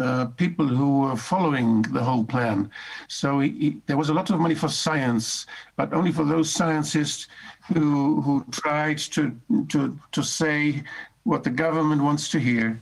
uh, 0.00 0.26
people 0.36 0.66
who 0.66 1.00
were 1.00 1.16
following 1.16 1.82
the 1.82 2.02
whole 2.02 2.24
plan. 2.24 2.70
So 3.08 3.40
he, 3.40 3.50
he, 3.50 3.76
there 3.86 3.96
was 3.96 4.08
a 4.08 4.14
lot 4.14 4.30
of 4.30 4.40
money 4.40 4.54
for 4.54 4.68
science, 4.68 5.46
but 5.76 5.92
only 5.92 6.12
for 6.12 6.24
those 6.24 6.50
scientists 6.50 7.28
who 7.72 8.20
who 8.22 8.44
tried 8.50 8.98
to 8.98 9.36
to 9.68 9.98
to 10.12 10.22
say 10.22 10.82
what 11.24 11.44
the 11.44 11.50
government 11.50 12.02
wants 12.02 12.28
to 12.30 12.38
hear 12.38 12.80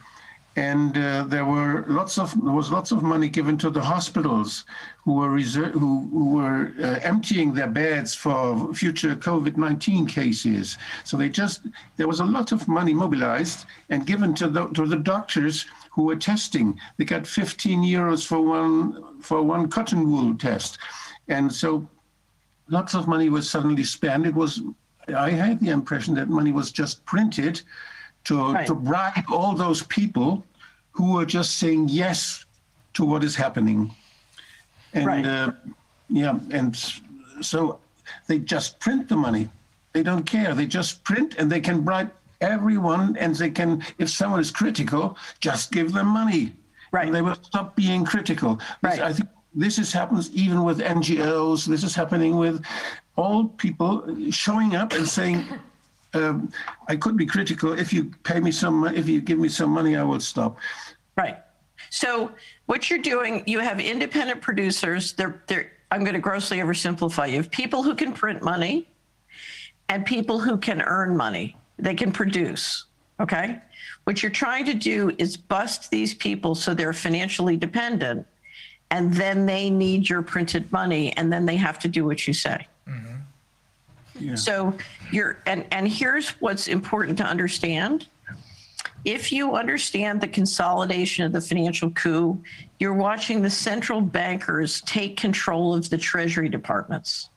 and 0.57 0.99
uh, 0.99 1.25
there 1.25 1.44
were 1.44 1.85
lots 1.86 2.19
of 2.19 2.28
there 2.43 2.52
was 2.52 2.70
lots 2.73 2.91
of 2.91 3.02
money 3.02 3.28
given 3.28 3.57
to 3.59 3.70
the 3.70 3.81
hospitals 3.81 4.65
who 5.05 5.15
were 5.15 5.28
reser- 5.28 5.70
who, 5.70 6.09
who 6.12 6.25
were 6.36 6.73
uh, 6.81 6.99
emptying 7.02 7.55
their 7.55 7.69
beds 7.69 8.15
for 8.15 8.75
future 8.75 9.15
COVID-19 9.15 10.09
cases. 10.09 10.77
So 11.05 11.17
they 11.17 11.28
just 11.28 11.60
there 11.97 12.09
was 12.09 12.20
a 12.20 12.25
lot 12.25 12.51
of 12.51 12.67
money 12.67 12.93
mobilized 12.93 13.67
and 13.91 14.07
given 14.07 14.35
to 14.35 14.49
the 14.49 14.67
to 14.70 14.86
the 14.86 14.97
doctors 14.97 15.67
who 15.93 16.02
were 16.05 16.17
testing. 16.17 16.78
They 16.97 17.05
got 17.05 17.27
15 17.27 17.83
euros 17.83 18.27
for 18.27 18.41
one 18.41 19.20
for 19.23 19.43
one 19.43 19.69
cotton 19.69 20.10
wool 20.10 20.36
test, 20.36 20.78
and 21.28 21.52
so 21.52 21.89
lots 22.69 22.94
of 22.94 23.07
money 23.07 23.28
was 23.28 23.49
suddenly 23.49 23.85
spent. 23.85 24.27
It 24.27 24.35
was 24.35 24.60
I 25.15 25.31
had 25.31 25.60
the 25.60 25.70
impression 25.70 26.15
that 26.15 26.28
money 26.28 26.52
was 26.52 26.73
just 26.73 27.05
printed 27.05 27.62
to, 28.24 28.52
Right. 28.52 28.66
to 28.66 28.74
bribe 28.74 29.24
all 29.31 29.55
those 29.55 29.82
people 29.84 30.44
who 30.92 31.18
are 31.18 31.24
just 31.26 31.58
saying 31.58 31.89
yes 31.89 32.44
to 32.94 33.05
what 33.05 33.24
is 33.24 33.34
happening. 33.36 33.94
And 34.92 35.07
Right. 35.07 35.26
uh, 35.26 35.52
yeah, 36.08 36.39
and 36.50 36.76
so 37.40 37.78
they 38.26 38.39
just 38.39 38.78
print 38.81 39.08
the 39.08 39.16
money. 39.16 39.49
They 39.92 40.02
don't 40.02 40.24
care. 40.24 40.55
They 40.55 40.66
just 40.66 41.02
print 41.05 41.36
and 41.39 41.50
they 41.50 41.60
can 41.60 41.81
bribe 41.82 42.12
everyone. 42.40 43.16
And 43.16 43.34
they 43.34 43.50
can, 43.50 43.82
if 43.99 44.10
someone 44.10 44.40
is 44.40 44.50
critical, 44.50 45.16
just 45.40 45.73
give 45.73 45.92
them 45.92 46.07
money. 46.08 46.52
Right. 46.92 47.07
And 47.07 47.15
they 47.15 47.23
will 47.23 47.36
stop 47.42 47.76
being 47.76 48.05
critical. 48.05 48.57
This- 48.57 48.66
Right. 48.82 49.00
I 49.00 49.12
think 49.12 49.28
this 49.55 49.78
is 49.78 49.92
happens 49.92 50.31
even 50.32 50.65
with 50.65 50.81
NGOs. 50.81 51.65
This 51.66 51.82
is 51.84 51.94
happening 51.94 52.36
with 52.36 52.65
all 53.16 53.44
people 53.47 53.92
showing 54.31 54.74
up 54.76 54.92
and 54.92 55.08
saying, 55.08 55.47
um, 56.14 56.52
I 56.89 56.97
could 56.97 57.16
be 57.16 57.26
critical. 57.26 57.72
If 57.72 57.92
you 57.92 58.12
pay 58.24 58.40
me 58.40 58.50
some, 58.50 58.86
if 58.86 59.08
you 59.08 59.20
give 59.20 59.39
me 59.39 59.48
some 59.48 59.70
money, 59.70 59.97
I 59.97 60.02
will 60.02 60.20
stop. 60.20 60.58
Right. 61.16 61.39
So 61.90 62.32
what 62.66 62.90
you're 62.90 63.00
doing, 63.00 63.42
you 63.47 63.58
have 63.60 63.80
independent 63.80 64.40
producers. 64.40 65.12
They're, 65.12 65.42
they're, 65.47 65.72
I'm 65.90 66.00
going 66.00 66.14
to 66.14 66.20
grossly 66.20 66.58
oversimplify. 66.58 67.30
You 67.30 67.36
have 67.36 67.50
people 67.50 67.82
who 67.82 67.94
can 67.94 68.12
print 68.12 68.42
money 68.42 68.89
and 69.89 70.06
people 70.06 70.39
who 70.39 70.56
can 70.56 70.82
earn 70.82 71.16
money. 71.16 71.56
They 71.78 71.94
can 71.94 72.12
produce. 72.12 72.84
Okay. 73.18 73.58
What 74.05 74.22
you're 74.22 74.30
trying 74.30 74.64
to 74.66 74.74
do 74.74 75.12
is 75.18 75.36
bust 75.36 75.90
these 75.90 76.14
people 76.14 76.55
so 76.55 76.74
they're 76.74 76.92
financially 76.92 77.56
dependent 77.56 78.26
and 78.90 79.12
then 79.12 79.47
they 79.47 79.70
need 79.70 80.08
your 80.08 80.22
printed 80.22 80.70
money 80.72 81.16
and 81.16 81.32
then 81.32 81.47
they 81.47 81.56
have 81.56 81.78
to 81.80 81.89
do 81.89 82.05
what 82.05 82.26
you 82.26 82.32
say. 82.32 82.66
So 84.36 84.76
you're 85.12 85.42
and 85.47 85.66
and 85.70 85.89
here's 85.89 86.31
what's 86.40 86.68
important 86.68 87.18
to 87.18 87.24
understand. 87.24 88.08
If 89.05 89.32
you 89.32 89.57
understand 89.57 90.20
the 90.20 90.28
consolidation 90.28 91.24
of 91.24 91.32
the 91.32 91.40
financial 91.40 91.90
coup, 91.92 92.42
you're 92.78 92.94
watching 92.94 93.40
the 93.40 93.50
central 93.50 94.00
bankers 94.00 94.82
take 94.82 95.16
control 95.16 95.74
of 95.74 95.89
the 95.89 95.97
treasury 95.97 96.50
departments. 96.50 97.31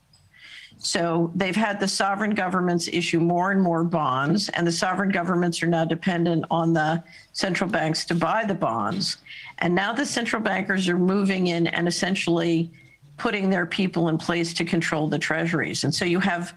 So 0.78 1.32
they've 1.34 1.56
had 1.56 1.80
the 1.80 1.88
sovereign 1.88 2.36
governments 2.36 2.90
issue 2.92 3.22
more 3.22 3.52
and 3.52 3.62
more 3.62 3.86
bonds, 3.86 4.50
and 4.50 4.68
the 4.68 4.72
sovereign 4.72 5.10
governments 5.10 5.64
are 5.64 5.68
now 5.68 5.86
dependent 5.86 6.44
on 6.52 6.74
the 6.74 7.02
central 7.32 7.70
banks 7.70 8.04
to 8.06 8.16
buy 8.16 8.44
the 8.44 8.54
bonds. 8.54 9.18
And 9.60 9.74
now 9.74 9.94
the 9.94 10.06
central 10.06 10.42
bankers 10.42 10.90
are 10.90 10.98
moving 10.98 11.48
in 11.48 11.68
and 11.68 11.88
essentially 11.88 12.70
putting 13.18 13.50
their 13.50 13.66
people 13.66 14.10
in 14.10 14.18
place 14.18 14.54
to 14.56 14.66
control 14.66 15.08
the 15.08 15.20
treasuries. 15.20 15.86
And 15.86 15.96
so 15.96 16.04
you 16.04 16.20
have 16.20 16.54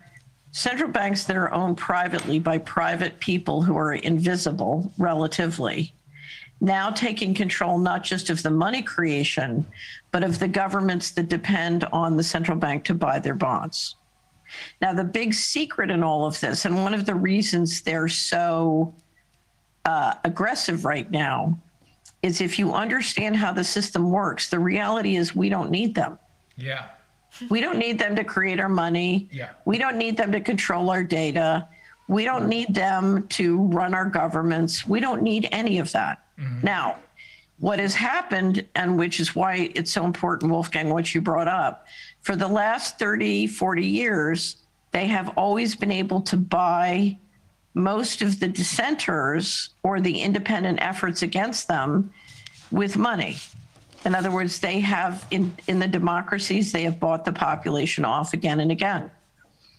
central 0.56 0.90
banks 0.90 1.24
that 1.24 1.36
are 1.36 1.52
owned 1.52 1.76
privately 1.76 2.38
by 2.38 2.56
private 2.56 3.18
people 3.20 3.60
who 3.60 3.76
are 3.76 3.92
invisible 3.92 4.90
relatively 4.96 5.92
now 6.60 6.90
taking 6.90 7.34
control 7.34 7.78
not 7.78 8.02
just 8.02 8.30
of 8.30 8.42
the 8.42 8.50
money 8.50 8.80
creation, 8.82 9.66
but 10.10 10.24
of 10.24 10.38
the 10.38 10.48
governments 10.48 11.10
that 11.10 11.28
depend 11.28 11.84
on 11.92 12.16
the 12.16 12.22
central 12.22 12.56
bank 12.56 12.84
to 12.84 12.94
buy 12.94 13.18
their 13.18 13.34
bonds. 13.34 13.96
Now, 14.80 14.94
the 14.94 15.04
big 15.04 15.34
secret 15.34 15.90
in 15.90 16.02
all 16.02 16.24
of 16.24 16.40
this, 16.40 16.64
and 16.64 16.82
one 16.82 16.94
of 16.94 17.04
the 17.04 17.14
reasons 17.14 17.82
they're 17.82 18.08
so 18.08 18.94
uh, 19.84 20.14
aggressive 20.24 20.86
right 20.86 21.10
now, 21.10 21.58
is 22.22 22.40
if 22.40 22.58
you 22.58 22.72
understand 22.72 23.36
how 23.36 23.52
the 23.52 23.62
system 23.64 24.10
works, 24.10 24.48
the 24.48 24.58
reality 24.58 25.16
is 25.16 25.36
we 25.36 25.50
don't 25.50 25.70
need 25.70 25.94
them. 25.94 26.18
Yeah. 26.56 26.86
We 27.50 27.60
don't 27.60 27.78
need 27.78 27.98
them 27.98 28.16
to 28.16 28.24
create 28.24 28.60
our 28.60 28.68
money. 28.68 29.28
Yeah. 29.32 29.50
We 29.64 29.78
don't 29.78 29.96
need 29.96 30.16
them 30.16 30.32
to 30.32 30.40
control 30.40 30.90
our 30.90 31.02
data. 31.02 31.68
We 32.08 32.24
don't 32.24 32.48
need 32.48 32.74
them 32.74 33.26
to 33.28 33.62
run 33.62 33.94
our 33.94 34.06
governments. 34.06 34.86
We 34.86 35.00
don't 35.00 35.22
need 35.22 35.48
any 35.52 35.78
of 35.78 35.90
that. 35.92 36.22
Mm-hmm. 36.38 36.64
Now, 36.64 36.96
what 37.58 37.78
has 37.78 37.94
happened, 37.94 38.66
and 38.74 38.98
which 38.98 39.18
is 39.18 39.34
why 39.34 39.70
it's 39.74 39.90
so 39.90 40.04
important, 40.04 40.52
Wolfgang, 40.52 40.90
what 40.90 41.14
you 41.14 41.20
brought 41.20 41.48
up, 41.48 41.86
for 42.20 42.36
the 42.36 42.48
last 42.48 42.98
30, 42.98 43.46
40 43.46 43.86
years, 43.86 44.56
they 44.92 45.06
have 45.06 45.30
always 45.36 45.74
been 45.74 45.92
able 45.92 46.20
to 46.22 46.36
buy 46.36 47.16
most 47.74 48.22
of 48.22 48.40
the 48.40 48.48
dissenters 48.48 49.70
or 49.82 50.00
the 50.00 50.20
independent 50.20 50.78
efforts 50.80 51.22
against 51.22 51.68
them 51.68 52.10
with 52.70 52.96
money. 52.96 53.36
In 54.06 54.14
other 54.14 54.30
words, 54.30 54.60
they 54.60 54.78
have, 54.80 55.26
in, 55.32 55.52
in 55.66 55.80
the 55.80 55.88
democracies, 55.88 56.70
they 56.70 56.84
have 56.84 57.00
bought 57.00 57.24
the 57.24 57.32
population 57.32 58.04
off 58.04 58.34
again 58.34 58.60
and 58.60 58.70
again. 58.70 59.10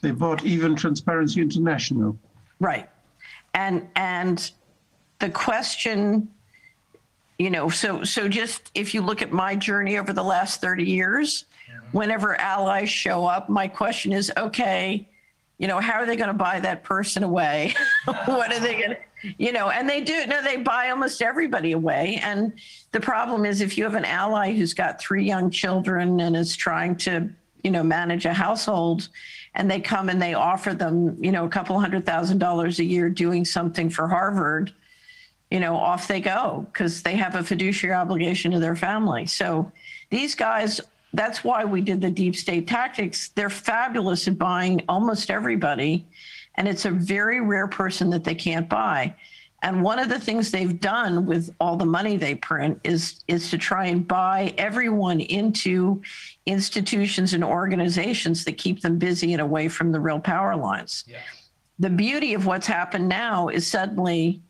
They 0.01 0.11
bought 0.11 0.43
even 0.43 0.75
Transparency 0.75 1.39
International. 1.41 2.19
Right. 2.59 2.89
And 3.53 3.87
and 3.95 4.51
the 5.19 5.29
question, 5.29 6.27
you 7.39 7.49
know, 7.49 7.69
so 7.69 8.03
so 8.03 8.27
just 8.27 8.69
if 8.75 8.93
you 8.93 9.01
look 9.01 9.21
at 9.21 9.31
my 9.31 9.55
journey 9.55 9.97
over 9.97 10.11
the 10.11 10.23
last 10.23 10.59
30 10.59 10.83
years, 10.83 11.45
whenever 11.93 12.35
allies 12.35 12.89
show 12.89 13.25
up, 13.25 13.47
my 13.47 13.67
question 13.67 14.11
is, 14.11 14.31
okay, 14.35 15.07
you 15.57 15.67
know, 15.67 15.79
how 15.79 15.93
are 15.93 16.05
they 16.05 16.15
going 16.15 16.27
to 16.27 16.33
buy 16.33 16.59
that 16.59 16.83
person 16.83 17.23
away? 17.23 17.73
what 18.05 18.53
are 18.53 18.59
they 18.59 18.77
going 18.77 18.89
to, 18.91 19.33
you 19.37 19.51
know, 19.51 19.69
and 19.69 19.89
they 19.89 20.01
do, 20.01 20.25
no, 20.27 20.43
they 20.43 20.57
buy 20.57 20.89
almost 20.89 21.21
everybody 21.21 21.71
away. 21.71 22.19
And 22.23 22.53
the 22.91 22.99
problem 22.99 23.45
is 23.45 23.61
if 23.61 23.77
you 23.77 23.83
have 23.83 23.95
an 23.95 24.05
ally 24.05 24.53
who's 24.53 24.73
got 24.73 24.99
three 24.99 25.23
young 25.23 25.49
children 25.49 26.19
and 26.19 26.35
is 26.35 26.55
trying 26.55 26.95
to, 26.97 27.29
you 27.63 27.71
know, 27.71 27.83
manage 27.83 28.25
a 28.25 28.33
household 28.33 29.09
and 29.55 29.69
they 29.69 29.79
come 29.79 30.09
and 30.09 30.21
they 30.21 30.35
offer 30.35 30.75
them, 30.75 31.17
you 31.23 31.31
know, 31.31 31.45
a 31.45 31.49
couple 31.49 31.79
hundred 31.79 32.05
thousand 32.05 32.37
dollars 32.37 32.79
a 32.79 32.83
year 32.83 33.09
doing 33.09 33.43
something 33.43 33.89
for 33.89 34.07
Harvard, 34.07 34.71
you 35.49 35.59
know, 35.59 35.75
off 35.75 36.07
they 36.07 36.21
go 36.21 36.67
because 36.71 37.01
they 37.01 37.15
have 37.15 37.33
a 37.35 37.43
fiduciary 37.43 37.95
obligation 37.95 38.51
to 38.51 38.59
their 38.59 38.75
family. 38.75 39.25
So 39.25 39.71
these 40.11 40.35
guys, 40.35 40.79
that's 41.13 41.43
why 41.43 41.65
we 41.65 41.81
did 41.81 42.01
the 42.01 42.11
deep 42.11 42.35
state 42.35 42.67
tactics. 42.67 43.29
They're 43.29 43.49
fabulous 43.49 44.27
at 44.27 44.37
buying 44.37 44.81
almost 44.87 45.31
everybody. 45.31 46.05
And 46.55 46.67
it's 46.67 46.85
a 46.85 46.91
very 46.91 47.41
rare 47.41 47.67
person 47.67 48.09
that 48.11 48.23
they 48.23 48.35
can't 48.35 48.67
buy. 48.67 49.15
And 49.63 49.81
one 49.81 49.97
of 49.97 50.09
the 50.09 50.19
things 50.19 50.51
they've 50.51 50.79
done 50.79 51.25
with 51.25 51.53
all 51.59 51.77
the 51.77 51.85
money 51.85 52.15
they 52.15 52.35
print 52.35 52.79
is 52.83 53.23
is 53.27 53.49
to 53.49 53.57
try 53.57 53.87
and 53.87 54.07
buy 54.07 54.53
everyone 54.57 55.19
into 55.19 56.01
institutions 56.45 57.33
and 57.33 57.43
organizations 57.43 58.45
that 58.45 58.57
keep 58.57 58.81
them 58.81 58.99
busy 58.99 59.33
and 59.33 59.41
away 59.41 59.67
from 59.67 59.91
the 59.91 59.99
real 59.99 60.19
power 60.19 60.55
lines. 60.55 61.05
The 61.79 61.89
beauty 61.89 62.35
of 62.35 62.45
what's 62.45 62.67
happened 62.67 63.07
now 63.07 63.47
is 63.47 63.65
suddenly 63.65 64.41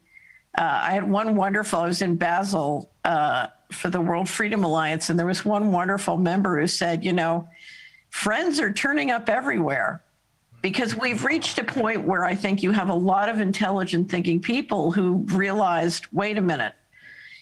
uh, 0.58 0.80
I 0.84 0.92
had 0.92 1.10
one 1.10 1.36
wonderful, 1.36 1.80
I 1.80 1.88
was 1.88 2.02
in 2.02 2.16
Basel 2.16 2.90
uh, 3.06 3.48
for 3.72 3.90
the 3.90 4.02
World 4.02 4.30
Freedom 4.30 4.64
Alliance, 4.64 5.10
and 5.10 5.20
there 5.20 5.26
was 5.26 5.44
one 5.44 5.72
wonderful 5.72 6.18
member 6.18 6.60
who 6.60 6.68
said, 6.68 7.04
you 7.04 7.14
know, 7.14 7.48
friends 8.10 8.60
are 8.60 8.72
turning 8.72 9.12
up 9.12 9.30
everywhere 9.30 10.02
because 10.62 10.96
we've 10.96 11.24
reached 11.24 11.60
a 11.60 11.64
point 11.64 12.04
where 12.04 12.26
I 12.26 12.34
think 12.34 12.64
you 12.64 12.72
have 12.72 12.90
a 12.90 12.94
lot 12.94 13.30
of 13.30 13.40
intelligent 13.40 14.10
thinking 14.10 14.42
people 14.42 14.92
who 14.92 15.26
realized, 15.28 16.08
wait 16.12 16.38
a 16.38 16.42
minute, 16.42 16.74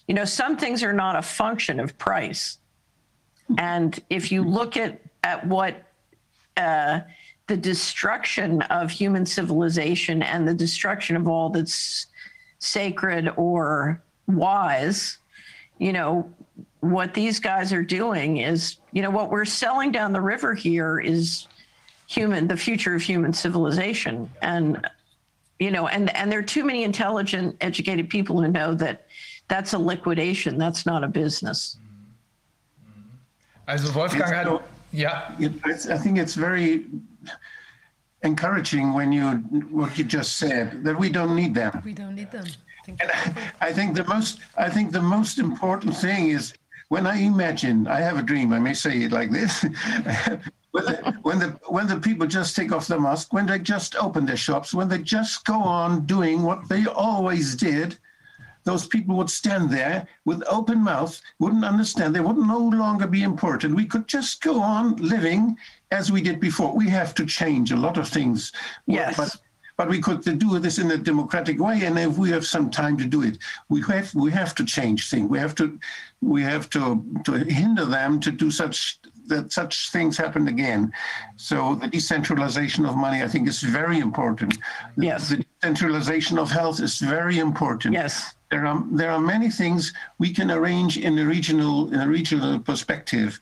you 0.08 0.14
know, 0.14 0.26
some 0.26 0.58
things 0.58 0.84
are 0.84 0.94
not 0.94 1.16
a 1.16 1.22
function 1.22 1.80
of 1.80 1.98
price. 1.98 2.58
And 3.58 4.00
if 4.10 4.32
you 4.32 4.44
look 4.44 4.78
at, 4.78 5.00
at 5.24 5.46
what 5.48 5.84
uh, 6.58 7.02
the 7.48 7.58
destruction 7.58 8.62
of 8.64 8.90
human 8.90 9.26
civilization 9.26 10.24
and 10.24 10.48
the 10.48 10.54
destruction 10.54 11.16
of 11.16 11.28
all 11.28 11.50
that's 11.50 12.08
sacred 12.60 13.30
or 13.38 14.02
wise, 14.28 15.20
you 15.78 15.94
know, 15.94 16.30
what 16.80 17.14
these 17.14 17.40
guys 17.40 17.74
are 17.74 17.84
doing 17.84 18.38
is, 18.38 18.78
you 18.92 19.02
know, 19.02 19.10
what 19.10 19.30
we're 19.32 19.46
selling 19.46 19.92
down 19.92 20.14
the 20.14 20.22
river 20.22 20.54
here 20.54 21.00
is 21.00 21.48
human, 22.08 22.48
the 22.48 22.58
future 22.58 22.96
of 22.96 23.02
human 23.02 23.34
civilization. 23.34 24.30
And, 24.42 24.88
you 25.60 25.72
know, 25.72 25.88
and, 25.88 26.16
and 26.16 26.32
there 26.32 26.40
are 26.40 26.44
too 26.44 26.64
many 26.64 26.84
intelligent, 26.84 27.58
educated 27.62 28.10
people 28.10 28.42
who 28.42 28.48
know 28.50 28.74
that 28.76 29.08
that's 29.48 29.74
a 29.74 29.78
liquidation. 29.80 30.58
That's 30.58 30.86
not 30.86 31.04
a 31.04 31.08
business. 31.08 31.78
Mm-hmm. 32.86 33.00
Mm-hmm. 33.02 33.72
Also 33.72 34.00
Wolfgang 34.00 34.32
hat, 34.32 34.46
So, 34.46 34.64
ja, 34.92 35.32
it- 35.40 35.90
I 35.90 35.98
think 35.98 36.18
it's 36.20 36.36
very 36.36 36.86
encouraging 38.24 38.94
when 38.94 39.12
you, 39.12 39.24
what 39.70 39.98
you 39.98 40.04
just 40.04 40.38
said, 40.38 40.84
that 40.84 40.98
we 40.98 41.10
don't 41.10 41.36
need 41.36 41.54
them. 41.54 41.82
We 41.84 41.94
don't 41.94 42.16
need 42.16 42.32
them. 42.32 42.46
And 42.88 43.12
I 43.62 43.74
think 43.74 43.96
the 43.96 44.04
most, 44.06 44.40
I 44.58 44.70
think 44.70 44.92
the 44.92 45.02
most 45.02 45.40
important 45.40 45.96
thing 45.96 46.30
is 46.30 46.54
when 46.90 47.08
I 47.08 47.18
imagine, 47.18 47.88
I 47.88 48.02
have 48.02 48.18
a 48.18 48.22
dream, 48.22 48.54
I 48.54 48.60
may 48.60 48.74
say 48.74 49.04
it 49.04 49.12
like 49.12 49.32
this. 49.32 49.64
when, 50.72 50.86
the, 50.86 51.20
when 51.24 51.40
the 51.40 51.60
when 51.68 51.88
the 51.88 52.00
people 52.00 52.28
just 52.28 52.56
take 52.56 52.72
off 52.72 52.88
the 52.88 53.00
mask, 53.00 53.34
when 53.34 53.48
they 53.48 53.60
just 53.60 53.96
open 53.96 54.26
their 54.26 54.38
shops, 54.38 54.74
when 54.74 54.88
they 54.88 55.00
just 55.00 55.46
go 55.46 55.56
on 55.62 56.06
doing 56.06 56.44
what 56.44 56.70
they 56.70 56.86
always 56.86 57.56
did, 57.56 57.98
those 58.66 58.88
people 58.88 59.16
would 59.16 59.30
stand 59.30 59.70
there 59.70 60.08
with 60.26 60.44
open 60.48 60.84
mouth, 60.84 61.22
wouldn't 61.40 61.64
understand, 61.64 62.16
they 62.16 62.20
would 62.20 62.38
no 62.38 62.58
longer 62.58 63.08
be 63.08 63.24
important. 63.24 63.76
We 63.76 63.86
could 63.86 64.08
just 64.08 64.42
go 64.42 64.60
on 64.60 64.96
living 64.98 65.58
as 65.92 66.12
we 66.12 66.22
did 66.22 66.40
before. 66.40 66.76
We 66.76 66.90
have 66.90 67.14
to 67.16 67.26
change 67.26 67.72
a 67.72 67.78
lot 67.78 67.98
of 67.98 68.08
things. 68.10 68.52
Yes. 68.88 69.16
But 69.16 69.36
but 69.78 69.90
we 69.90 70.00
could 70.00 70.22
do 70.40 70.60
this 70.60 70.78
in 70.80 70.92
a 70.92 70.98
democratic 70.98 71.60
way 71.60 71.84
and 71.84 71.98
if 72.00 72.18
we 72.18 72.30
have 72.30 72.46
some 72.46 72.70
time 72.70 72.98
to 72.98 73.06
do 73.06 73.24
it 73.24 73.38
we 73.70 73.82
have 73.82 74.14
we 74.16 74.32
have 74.32 74.56
to 74.56 74.64
change 74.66 75.10
things 75.10 75.30
we 75.30 75.40
have 75.40 75.56
to 75.56 75.80
we 76.22 76.42
have 76.42 76.70
to 76.70 77.04
to 77.24 77.34
hinder 77.34 77.86
them 77.86 78.20
to 78.20 78.32
do 78.32 78.50
such 78.52 79.00
that 79.28 79.52
such 79.52 79.90
things 79.92 80.18
happen 80.18 80.48
again 80.48 80.92
so 81.36 81.76
the 81.76 81.88
decentralization 81.88 82.86
of 82.86 82.96
money 82.96 83.24
i 83.24 83.28
think 83.28 83.48
is 83.48 83.62
very 83.62 84.00
important 84.00 84.58
Yes. 84.98 85.30
the 85.30 85.44
decentralization 85.62 86.38
of 86.38 86.50
health 86.52 86.80
is 86.80 87.00
very 87.00 87.40
important 87.40 87.94
Yes. 87.94 88.34
there 88.52 88.66
are 88.66 88.84
there 88.92 89.12
are 89.12 89.20
many 89.20 89.50
things 89.50 89.94
we 90.20 90.32
can 90.34 90.52
arrange 90.52 90.98
in 90.98 91.18
a 91.20 91.26
regional 91.26 91.92
in 91.94 92.00
a 92.02 92.08
regional 92.08 92.60
perspective 92.60 93.40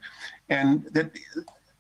and 0.50 0.86
that 0.94 1.12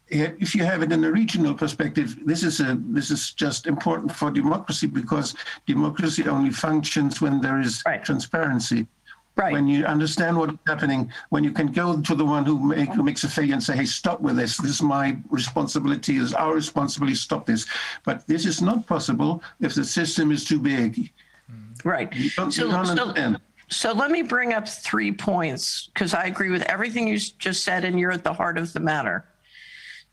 if 0.08 0.54
you 0.56 0.64
have 0.64 0.84
it 0.84 0.92
in 0.92 1.04
a 1.04 1.12
regional 1.12 1.54
perspective, 1.54 2.18
this 2.26 2.44
is 2.44 2.60
a 2.60 2.78
this 2.90 3.10
is 3.12 3.32
just 3.34 3.68
important 3.68 4.12
for 4.14 4.30
democracy 4.32 4.88
because 4.88 5.36
democracy 5.66 6.28
only 6.28 6.52
functions 6.52 7.22
when 7.22 7.42
there 7.42 7.60
is 7.62 7.82
Right. 7.86 8.04
transparency. 8.04 8.88
Right. 9.36 9.52
When 9.54 9.68
you 9.68 9.84
understand 9.86 10.38
what 10.38 10.52
is 10.52 10.60
happening, 10.68 11.12
when 11.30 11.44
you 11.44 11.52
can 11.52 11.72
go 11.72 12.00
to 12.00 12.14
the 12.14 12.24
one 12.24 12.46
who, 12.46 12.60
make, 12.60 12.90
who 12.94 13.02
makes 13.02 13.24
a 13.24 13.28
failure 13.28 13.54
and 13.54 13.64
say, 13.64 13.76
"Hey, 13.76 13.86
stop 13.86 14.22
with 14.22 14.36
this. 14.36 14.58
This 14.58 14.70
is 14.70 14.82
my 14.84 15.18
responsibility. 15.32 16.18
It's 16.18 16.34
our 16.34 16.54
responsibility. 16.54 17.16
Stop 17.16 17.48
this." 17.48 17.66
But 18.06 18.28
this 18.28 18.46
is 18.46 18.62
not 18.62 18.86
possible 18.86 19.42
if 19.60 19.74
the 19.74 19.84
system 19.86 20.32
is 20.32 20.46
too 20.46 20.60
big. 20.60 21.10
Mm-hmm. 21.52 21.90
Right. 21.90 22.14
You 22.14 22.30
don't, 22.38 22.52
So- 22.52 22.66
you 22.66 22.72
don't 22.72 22.90
understand. 22.90 23.40
So 23.70 23.92
let 23.92 24.12
me 24.12 24.22
bring 24.22 24.54
up 24.54 24.68
three 24.68 25.12
points 25.12 25.90
because 25.92 26.14
I 26.14 26.26
agree 26.26 26.52
with 26.52 26.62
everything 26.64 27.08
you 27.08 27.18
just 27.18 27.64
said, 27.64 27.86
and 27.86 28.00
you're 28.00 28.12
at 28.12 28.24
the 28.24 28.34
heart 28.34 28.60
of 28.60 28.72
the 28.74 28.80
matter. 28.80 29.26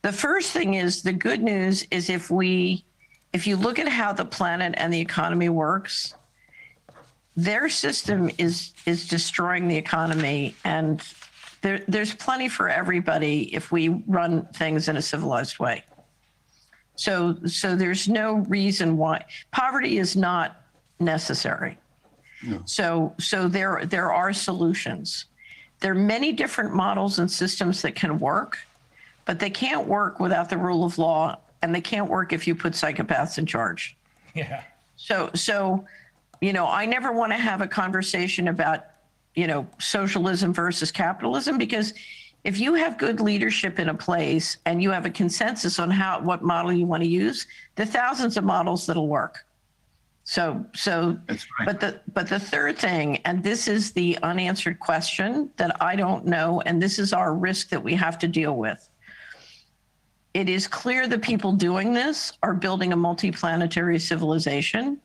The 0.03 0.13
first 0.13 0.53
thing 0.53 0.75
is 0.75 1.03
the 1.03 1.13
good 1.13 1.43
news 1.43 1.87
is 1.91 2.09
if 2.09 2.31
we, 2.31 2.85
if 3.33 3.47
you 3.47 3.57
look 3.57 3.79
at 3.79 3.89
how 3.89 4.13
the 4.13 4.25
planet 4.25 4.75
and 4.77 4.93
the 4.93 5.01
economy 5.01 5.49
works, 5.49 6.15
their 7.37 7.69
system 7.69 8.31
is 8.39 8.73
is 8.87 9.07
destroying 9.07 9.69
the 9.69 9.77
economy, 9.77 10.55
and 10.65 11.03
there, 11.63 11.83
there's 11.87 12.13
plenty 12.13 12.49
for 12.49 12.69
everybody 12.69 13.55
if 13.55 13.71
we 13.71 13.89
run 13.89 14.47
things 14.47 14.89
in 14.89 14.97
a 14.97 15.03
civilized 15.03 15.59
way. 15.59 15.85
So 16.97 17.39
so 17.47 17.77
there's 17.77 18.09
no 18.09 18.39
reason 18.49 18.97
why 18.97 19.25
poverty 19.53 19.99
is 19.99 20.17
not 20.17 20.61
necessary. 20.99 21.79
So, 22.65 23.15
so 23.19 23.49
there, 23.49 23.83
there 23.85 24.13
are 24.13 24.33
solutions. 24.33 25.27
There 25.81 25.93
are 25.93 25.95
many 25.95 26.33
different 26.33 26.75
models 26.75 27.19
and 27.19 27.31
systems 27.31 27.83
that 27.83 27.95
can 27.95 28.19
work, 28.19 28.59
but 29.25 29.39
they 29.39 29.51
can't 29.51 29.87
work 29.87 30.21
without 30.21 30.49
the 30.49 30.59
rule 30.59 30.85
of 30.85 30.99
law, 30.99 31.39
and 31.63 31.75
they 31.75 31.81
can't 31.81 32.09
work 32.09 32.33
if 32.33 32.47
you 32.47 32.55
put 32.55 32.73
psychopaths 32.73 33.39
in 33.39 33.47
charge. 33.47 33.97
Yeah. 34.35 34.63
So, 34.97 35.31
so, 35.35 35.85
you 36.41 36.53
know, 36.53 36.67
I 36.67 36.87
never 36.87 37.13
want 37.13 37.33
to 37.33 37.39
have 37.39 37.61
a 37.61 37.67
conversation 37.67 38.49
about, 38.49 38.85
you 39.35 39.47
know, 39.47 39.67
socialism 39.79 40.53
versus 40.53 40.93
capitalism 40.93 41.59
because 41.59 41.95
if 42.45 42.59
you 42.59 42.75
have 42.75 42.99
good 42.99 43.21
leadership 43.21 43.79
in 43.79 43.91
a 43.91 43.95
place 43.95 44.57
and 44.65 44.83
you 44.83 44.91
have 44.91 45.07
a 45.07 45.11
consensus 45.11 45.79
on 45.79 45.91
how 45.91 46.21
what 46.21 46.43
model 46.43 46.73
you 46.73 46.87
want 46.87 47.03
to 47.03 47.09
use, 47.09 47.47
there 47.77 47.85
are 47.85 47.89
thousands 47.89 48.37
of 48.37 48.45
models 48.45 48.87
that'll 48.87 49.09
work. 49.09 49.45
So, 50.25 50.65
so, 50.75 51.19
That's 51.27 51.47
right. 51.59 51.67
but 51.67 51.81
the 51.81 52.01
but 52.13 52.29
the 52.29 52.39
third 52.39 52.79
thing, 52.79 53.17
and 53.25 53.43
this 53.43 53.67
is 53.67 53.93
the 53.93 54.19
unanswered 54.23 54.79
question 54.79 55.51
that 55.57 55.77
I 55.83 55.97
don't 55.97 56.27
know, 56.27 56.61
and 56.67 56.81
this 56.81 56.99
is 56.99 57.13
our 57.13 57.35
risk 57.35 57.69
that 57.71 57.83
we 57.83 57.95
have 57.95 58.19
to 58.21 58.29
deal 58.29 58.57
with. 58.57 58.89
It 60.33 60.49
is 60.49 60.69
clear 60.69 61.09
the 61.09 61.19
people 61.19 61.53
doing 61.53 61.93
this 61.93 62.33
are 62.43 62.55
building 62.55 62.93
a 62.93 62.97
multi-planetary 62.97 63.99
civilization. 63.99 65.01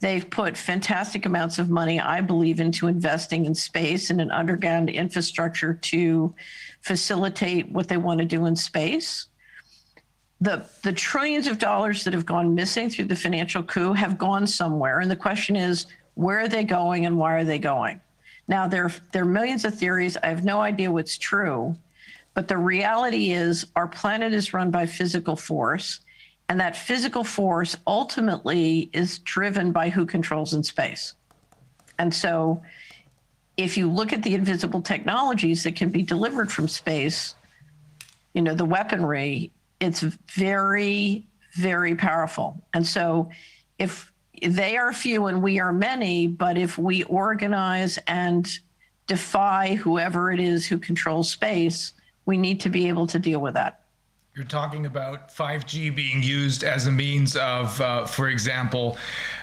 They've 0.00 0.28
put 0.28 0.56
fantastic 0.56 1.26
amounts 1.26 1.58
of 1.58 1.68
money, 1.68 2.00
I 2.00 2.22
believe, 2.22 2.60
into 2.60 2.86
investing 2.86 3.44
in 3.44 3.54
space 3.54 4.08
and 4.08 4.20
an 4.22 4.30
underground 4.30 4.88
infrastructure 4.88 5.74
to 5.74 6.34
facilitate 6.80 7.70
what 7.70 7.88
they 7.88 7.98
want 7.98 8.20
to 8.20 8.24
do 8.24 8.46
in 8.46 8.56
space. 8.56 9.26
The 10.40 10.64
the 10.82 10.92
trillions 10.92 11.46
of 11.46 11.58
dollars 11.58 12.02
that 12.04 12.14
have 12.14 12.24
gone 12.24 12.54
missing 12.54 12.88
through 12.88 13.04
the 13.06 13.16
financial 13.16 13.62
coup 13.62 13.92
have 13.92 14.16
gone 14.16 14.46
somewhere. 14.46 15.00
And 15.00 15.10
the 15.10 15.16
question 15.16 15.54
is 15.54 15.84
where 16.14 16.40
are 16.40 16.48
they 16.48 16.64
going 16.64 17.04
and 17.04 17.18
why 17.18 17.34
are 17.34 17.44
they 17.44 17.58
going? 17.58 18.00
Now 18.48 18.66
there 18.66 18.90
there 19.12 19.24
are 19.24 19.26
millions 19.26 19.66
of 19.66 19.74
theories. 19.74 20.16
I 20.22 20.28
have 20.28 20.42
no 20.42 20.62
idea 20.62 20.90
what's 20.90 21.18
true 21.18 21.76
but 22.34 22.48
the 22.48 22.58
reality 22.58 23.32
is 23.32 23.66
our 23.76 23.88
planet 23.88 24.32
is 24.32 24.54
run 24.54 24.70
by 24.70 24.86
physical 24.86 25.36
force 25.36 26.00
and 26.48 26.58
that 26.60 26.76
physical 26.76 27.22
force 27.22 27.76
ultimately 27.86 28.90
is 28.92 29.18
driven 29.20 29.70
by 29.70 29.88
who 29.88 30.04
controls 30.04 30.52
in 30.52 30.64
space. 30.64 31.14
And 31.98 32.12
so 32.12 32.62
if 33.56 33.76
you 33.76 33.90
look 33.90 34.12
at 34.12 34.22
the 34.22 34.34
invisible 34.34 34.82
technologies 34.82 35.62
that 35.62 35.76
can 35.76 35.90
be 35.90 36.02
delivered 36.02 36.50
from 36.50 36.66
space 36.66 37.34
you 38.34 38.42
know 38.42 38.54
the 38.54 38.64
weaponry 38.64 39.50
it's 39.80 40.00
very 40.00 41.24
very 41.54 41.96
powerful. 41.96 42.62
And 42.74 42.86
so 42.86 43.28
if 43.78 44.12
they 44.40 44.76
are 44.76 44.92
few 44.92 45.26
and 45.26 45.42
we 45.42 45.58
are 45.58 45.72
many 45.72 46.26
but 46.28 46.56
if 46.56 46.78
we 46.78 47.02
organize 47.04 47.98
and 48.06 48.48
defy 49.06 49.74
whoever 49.74 50.30
it 50.30 50.38
is 50.38 50.66
who 50.66 50.78
controls 50.78 51.30
space 51.30 51.92
we 52.30 52.38
need 52.38 52.60
to 52.60 52.68
be 52.68 52.86
able 52.86 53.08
to 53.08 53.18
deal 53.18 53.40
with 53.40 53.54
that. 53.54 53.80
You're 54.36 54.44
talking 54.44 54.86
about 54.86 55.34
5G 55.34 55.94
being 55.96 56.22
used 56.22 56.62
as 56.62 56.86
a 56.86 56.92
means 56.92 57.34
of, 57.36 57.78
uh, 57.80 58.06
for 58.06 58.28
example, 58.28 58.96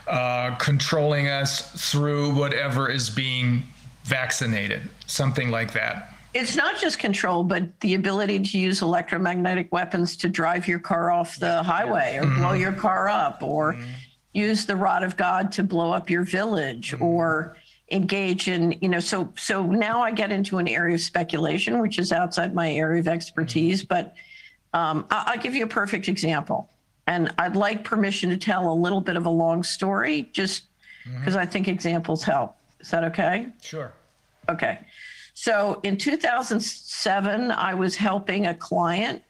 uh, 0.07 0.55
controlling 0.55 1.27
us 1.27 1.69
through 1.91 2.33
whatever 2.33 2.89
is 2.89 3.09
being 3.09 3.63
vaccinated, 4.05 4.89
something 5.05 5.51
like 5.51 5.73
that. 5.73 6.13
it's 6.33 6.55
not 6.55 6.77
just 6.79 6.99
control 6.99 7.43
but 7.43 7.63
the 7.79 7.95
ability 7.95 8.37
to 8.39 8.57
use 8.59 8.81
electromagnetic 8.81 9.67
weapons 9.71 10.15
to 10.15 10.29
drive 10.29 10.67
your 10.67 10.79
car 10.79 11.09
off 11.11 11.37
the 11.39 11.63
highway 11.63 12.17
or 12.21 12.25
blow 12.39 12.53
your 12.53 12.73
car 12.73 13.09
up 13.09 13.41
or 13.41 13.75
use 14.33 14.65
the 14.65 14.75
rod 14.75 15.03
of 15.03 15.17
god 15.17 15.51
to 15.51 15.63
blow 15.63 15.89
up 15.91 16.09
your 16.09 16.23
village 16.23 16.93
or 17.01 17.57
engage 17.91 18.49
in 18.49 18.73
you 18.81 18.89
know 18.89 18.99
so 18.99 19.31
so 19.37 19.65
now 19.65 20.01
i 20.01 20.11
get 20.11 20.29
into 20.29 20.57
an 20.57 20.67
area 20.67 20.95
of 20.95 20.99
speculation 21.01 21.79
which 21.79 21.97
is 21.99 22.11
outside 22.11 22.53
my 22.53 22.69
area 22.71 22.99
of 22.99 23.07
expertise 23.07 23.81
but 23.83 24.13
um, 24.73 25.05
I- 25.09 25.23
i'll 25.33 25.41
give 25.41 25.55
you 25.55 25.63
a 25.63 25.67
perfect 25.69 26.09
example 26.09 26.69
and 27.07 27.33
i'd 27.37 27.55
like 27.55 27.85
permission 27.85 28.29
to 28.29 28.35
tell 28.37 28.69
a 28.71 28.73
little 28.75 28.99
bit 28.99 29.15
of 29.15 29.25
a 29.25 29.29
long 29.29 29.63
story 29.63 30.29
just 30.33 30.63
because 31.17 31.37
i 31.37 31.45
think 31.45 31.69
examples 31.69 32.23
help 32.23 32.57
is 32.81 32.89
that 32.91 33.03
okay 33.05 33.47
Sure. 33.61 33.93
Okay. 34.49 34.79
So 35.33 35.79
in 35.83 35.97
2007, 35.97 37.51
I 37.51 37.73
was 37.73 37.95
helping 37.97 38.47
a 38.47 38.53
client 38.55 39.21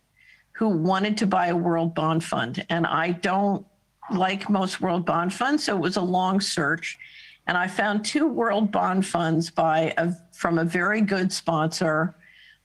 who 0.51 0.69
wanted 0.69 1.17
to 1.17 1.27
buy 1.27 1.47
a 1.47 1.55
world 1.55 1.95
bond 1.95 2.23
fund. 2.23 2.63
And 2.69 2.85
I 2.85 3.11
don't 3.11 3.65
like 4.11 4.47
most 4.49 4.79
world 4.79 5.05
bond 5.05 5.33
funds. 5.33 5.63
So 5.63 5.75
it 5.75 5.79
was 5.81 5.97
a 5.97 6.01
long 6.01 6.39
search. 6.39 6.97
And 7.47 7.57
I 7.57 7.67
found 7.67 8.05
two 8.05 8.27
world 8.27 8.71
bond 8.71 9.05
funds 9.05 9.49
by 9.49 9.93
a, 9.97 10.13
from 10.33 10.59
a 10.59 10.63
very 10.63 11.01
good 11.01 11.31
sponsor 11.33 12.15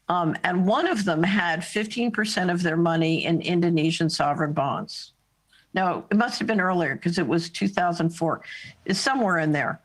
Um, 0.09 0.37
and 0.45 0.67
one 0.67 0.87
of 0.89 1.05
them 1.05 1.23
had 1.23 1.61
15% 1.61 2.53
of 2.53 2.63
their 2.63 2.77
money 2.77 3.25
in 3.25 3.41
Indonesian 3.41 4.11
sovereign 4.11 4.53
bonds. 4.53 5.13
No, 5.75 6.05
it 6.11 6.17
must 6.19 6.39
have 6.39 6.47
been 6.47 6.61
earlier 6.61 6.97
because 6.97 7.19
it 7.19 7.27
was 7.27 7.49
2004. 7.49 8.43
It's 8.85 9.01
somewhere 9.01 9.39
in 9.39 9.53
there. 9.53 9.81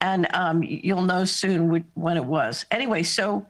And 0.00 0.26
um, 0.34 0.62
you'll 0.62 1.02
know 1.02 1.24
soon 1.24 1.84
when 1.94 2.16
it 2.16 2.24
was. 2.24 2.64
Anyway, 2.70 3.02
so 3.04 3.46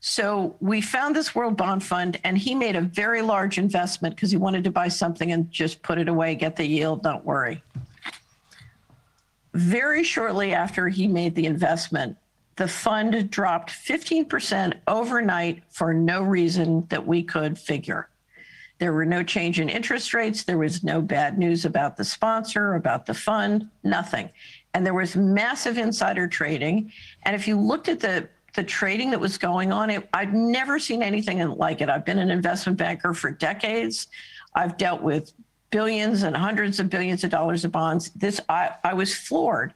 so 0.00 0.56
we 0.58 0.80
found 0.80 1.14
this 1.14 1.32
World 1.32 1.56
Bond 1.56 1.84
Fund, 1.84 2.18
and 2.24 2.36
he 2.36 2.56
made 2.56 2.74
a 2.74 2.80
very 2.80 3.22
large 3.22 3.56
investment 3.56 4.16
because 4.16 4.32
he 4.32 4.36
wanted 4.36 4.64
to 4.64 4.70
buy 4.72 4.88
something 4.88 5.30
and 5.30 5.48
just 5.52 5.80
put 5.82 5.96
it 5.96 6.08
away, 6.08 6.34
get 6.34 6.56
the 6.56 6.66
yield, 6.66 7.04
don't 7.04 7.24
worry. 7.24 7.62
Very 9.54 10.02
shortly 10.02 10.54
after 10.54 10.88
he 10.88 11.06
made 11.06 11.34
the 11.34 11.46
investment, 11.46 12.16
the 12.56 12.68
fund 12.68 13.30
dropped 13.30 13.70
15% 13.70 14.74
overnight 14.86 15.62
for 15.70 15.92
no 15.94 16.22
reason 16.22 16.86
that 16.90 17.06
we 17.06 17.22
could 17.22 17.58
figure. 17.58 18.08
There 18.78 18.92
were 18.92 19.06
no 19.06 19.22
change 19.22 19.60
in 19.60 19.68
interest 19.68 20.12
rates. 20.12 20.42
There 20.42 20.58
was 20.58 20.82
no 20.82 21.00
bad 21.00 21.38
news 21.38 21.64
about 21.64 21.96
the 21.96 22.04
sponsor, 22.04 22.74
about 22.74 23.06
the 23.06 23.14
fund, 23.14 23.68
nothing. 23.84 24.28
And 24.74 24.84
there 24.84 24.94
was 24.94 25.16
massive 25.16 25.78
insider 25.78 26.26
trading. 26.26 26.92
And 27.22 27.36
if 27.36 27.46
you 27.46 27.58
looked 27.58 27.88
at 27.88 28.00
the 28.00 28.28
the 28.54 28.62
trading 28.62 29.10
that 29.10 29.20
was 29.20 29.38
going 29.38 29.72
on, 29.72 29.88
it, 29.88 30.08
I'd 30.12 30.34
never 30.34 30.78
seen 30.78 31.02
anything 31.02 31.38
like 31.48 31.80
it. 31.80 31.88
I've 31.88 32.04
been 32.04 32.18
an 32.18 32.30
investment 32.30 32.76
banker 32.78 33.14
for 33.14 33.30
decades. 33.30 34.08
I've 34.54 34.76
dealt 34.76 35.00
with 35.00 35.32
billions 35.72 36.22
and 36.22 36.36
hundreds 36.36 36.78
of 36.78 36.88
billions 36.88 37.24
of 37.24 37.30
dollars 37.30 37.64
of 37.64 37.72
bonds. 37.72 38.10
This, 38.10 38.40
I, 38.48 38.70
I 38.84 38.94
was 38.94 39.12
floored. 39.12 39.74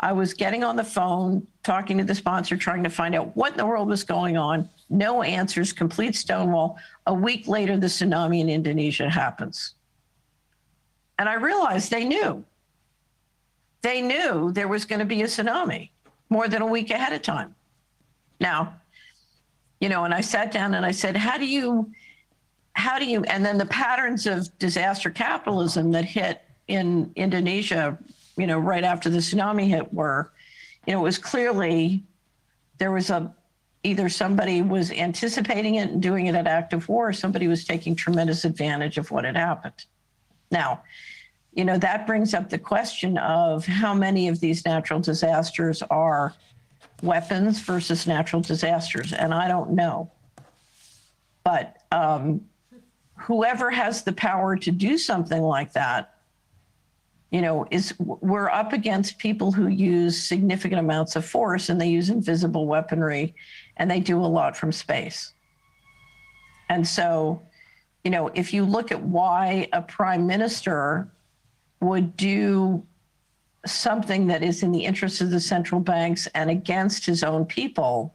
I 0.00 0.12
was 0.12 0.34
getting 0.34 0.64
on 0.64 0.74
the 0.74 0.82
phone, 0.82 1.46
talking 1.62 1.98
to 1.98 2.04
the 2.04 2.14
sponsor, 2.16 2.56
trying 2.56 2.82
to 2.82 2.90
find 2.90 3.14
out 3.14 3.36
what 3.36 3.52
in 3.52 3.58
the 3.58 3.66
world 3.66 3.88
was 3.88 4.02
going 4.02 4.36
on. 4.36 4.68
No 4.90 5.22
answers, 5.22 5.72
complete 5.72 6.16
stonewall. 6.16 6.78
A 7.06 7.14
week 7.14 7.46
later, 7.46 7.76
the 7.76 7.86
tsunami 7.86 8.40
in 8.40 8.48
Indonesia 8.48 9.08
happens. 9.08 9.74
And 11.20 11.28
I 11.28 11.34
realized 11.34 11.92
they 11.92 12.04
knew. 12.04 12.44
They 13.82 14.02
knew 14.02 14.50
there 14.50 14.66
was 14.66 14.84
going 14.84 14.98
to 14.98 15.04
be 15.04 15.22
a 15.22 15.26
tsunami 15.26 15.90
more 16.28 16.48
than 16.48 16.62
a 16.62 16.66
week 16.66 16.90
ahead 16.90 17.12
of 17.12 17.22
time. 17.22 17.54
Now, 18.40 18.74
you 19.80 19.88
know, 19.88 20.04
and 20.04 20.12
I 20.12 20.22
sat 20.22 20.50
down 20.50 20.74
and 20.74 20.84
I 20.84 20.90
said, 20.90 21.16
how 21.16 21.38
do 21.38 21.46
you, 21.46 21.92
how 22.74 22.98
do 22.98 23.06
you, 23.06 23.22
and 23.24 23.44
then 23.44 23.56
the 23.58 23.66
patterns 23.66 24.26
of 24.26 24.56
disaster 24.58 25.10
capitalism 25.10 25.92
that 25.92 26.04
hit 26.04 26.42
in 26.68 27.10
Indonesia, 27.14 27.98
you 28.36 28.46
know, 28.46 28.58
right 28.58 28.84
after 28.84 29.08
the 29.08 29.18
tsunami 29.18 29.68
hit 29.68 29.92
were, 29.92 30.32
you 30.86 30.92
know, 30.92 31.00
it 31.00 31.02
was 31.02 31.18
clearly 31.18 32.02
there 32.78 32.90
was 32.90 33.10
a, 33.10 33.32
either 33.84 34.08
somebody 34.08 34.62
was 34.62 34.90
anticipating 34.90 35.76
it 35.76 35.90
and 35.90 36.02
doing 36.02 36.26
it 36.26 36.34
at 36.34 36.46
active 36.46 36.88
war, 36.88 37.08
or 37.08 37.12
somebody 37.12 37.48
was 37.48 37.64
taking 37.64 37.94
tremendous 37.94 38.44
advantage 38.44 38.98
of 38.98 39.10
what 39.10 39.24
had 39.24 39.36
happened. 39.36 39.84
Now, 40.50 40.82
you 41.52 41.64
know, 41.64 41.78
that 41.78 42.06
brings 42.06 42.34
up 42.34 42.50
the 42.50 42.58
question 42.58 43.16
of 43.18 43.64
how 43.66 43.94
many 43.94 44.26
of 44.28 44.40
these 44.40 44.64
natural 44.64 45.00
disasters 45.00 45.82
are 45.90 46.34
weapons 47.02 47.60
versus 47.60 48.06
natural 48.06 48.42
disasters, 48.42 49.12
and 49.12 49.32
I 49.32 49.46
don't 49.46 49.72
know. 49.72 50.10
But 51.44 51.76
um, 51.92 52.40
whoever 53.24 53.70
has 53.70 54.02
the 54.02 54.12
power 54.12 54.54
to 54.54 54.70
do 54.70 54.98
something 54.98 55.40
like 55.40 55.72
that, 55.72 56.14
you 57.30 57.40
know, 57.40 57.66
is 57.70 57.94
we're 57.98 58.50
up 58.50 58.74
against 58.74 59.16
people 59.16 59.50
who 59.50 59.68
use 59.68 60.22
significant 60.22 60.78
amounts 60.78 61.16
of 61.16 61.24
force 61.24 61.70
and 61.70 61.80
they 61.80 61.88
use 61.88 62.10
invisible 62.10 62.66
weaponry 62.66 63.34
and 63.78 63.90
they 63.90 63.98
do 63.98 64.20
a 64.20 64.26
lot 64.26 64.54
from 64.54 64.70
space. 64.70 65.32
And 66.68 66.86
so, 66.86 67.40
you 68.04 68.10
know, 68.10 68.30
if 68.34 68.52
you 68.52 68.62
look 68.62 68.92
at 68.92 69.00
why 69.00 69.68
a 69.72 69.80
prime 69.80 70.26
minister 70.26 71.08
would 71.80 72.18
do 72.18 72.84
something 73.64 74.26
that 74.26 74.42
is 74.42 74.62
in 74.62 74.70
the 74.70 74.84
interest 74.84 75.22
of 75.22 75.30
the 75.30 75.40
central 75.40 75.80
banks 75.80 76.28
and 76.34 76.50
against 76.50 77.06
his 77.06 77.24
own 77.24 77.46
people, 77.46 78.14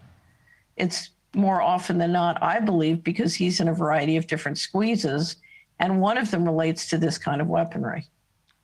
it's 0.77 1.09
more 1.35 1.61
often 1.61 1.97
than 1.97 2.11
not, 2.11 2.41
I 2.41 2.59
believe, 2.59 3.03
because 3.03 3.35
he's 3.35 3.59
in 3.59 3.67
a 3.67 3.73
variety 3.73 4.17
of 4.17 4.27
different 4.27 4.57
squeezes. 4.57 5.37
And 5.79 6.01
one 6.01 6.17
of 6.17 6.31
them 6.31 6.43
relates 6.43 6.89
to 6.89 6.97
this 6.97 7.17
kind 7.17 7.41
of 7.41 7.47
weaponry. 7.47 8.07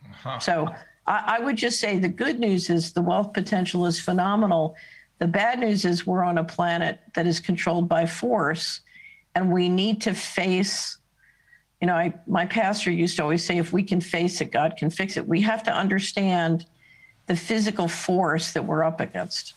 Uh-huh. 0.03 0.39
So 0.39 0.75
I, 1.07 1.37
I 1.37 1.39
would 1.39 1.55
just 1.55 1.79
say 1.79 1.99
the 1.99 2.09
good 2.09 2.39
news 2.39 2.69
is 2.69 2.91
the 2.91 3.01
wealth 3.01 3.33
potential 3.33 3.85
is 3.85 3.99
phenomenal. 3.99 4.75
The 5.19 5.27
bad 5.27 5.59
news 5.59 5.85
is 5.85 6.05
we're 6.05 6.23
on 6.23 6.39
a 6.39 6.43
planet 6.43 6.99
that 7.13 7.27
is 7.27 7.39
controlled 7.39 7.87
by 7.87 8.05
force, 8.05 8.81
and 9.35 9.51
we 9.51 9.69
need 9.69 10.01
to 10.01 10.13
face 10.13 10.97
you 11.81 11.87
know, 11.87 11.95
I, 11.95 12.13
my 12.25 12.45
pastor 12.45 12.89
used 12.89 13.17
to 13.17 13.23
always 13.23 13.43
say, 13.43 13.57
if 13.57 13.73
we 13.73 13.83
can 13.83 13.99
face 14.01 14.41
it, 14.41 14.51
God 14.51 14.75
can 14.77 14.89
fix 14.89 15.17
it. 15.17 15.27
We 15.27 15.41
have 15.41 15.61
to 15.63 15.71
understand 15.71 16.65
the 17.27 17.35
physical 17.35 17.87
force 17.87 18.53
that 18.53 18.65
we're 18.65 18.83
up 18.83 19.01
against. 19.01 19.53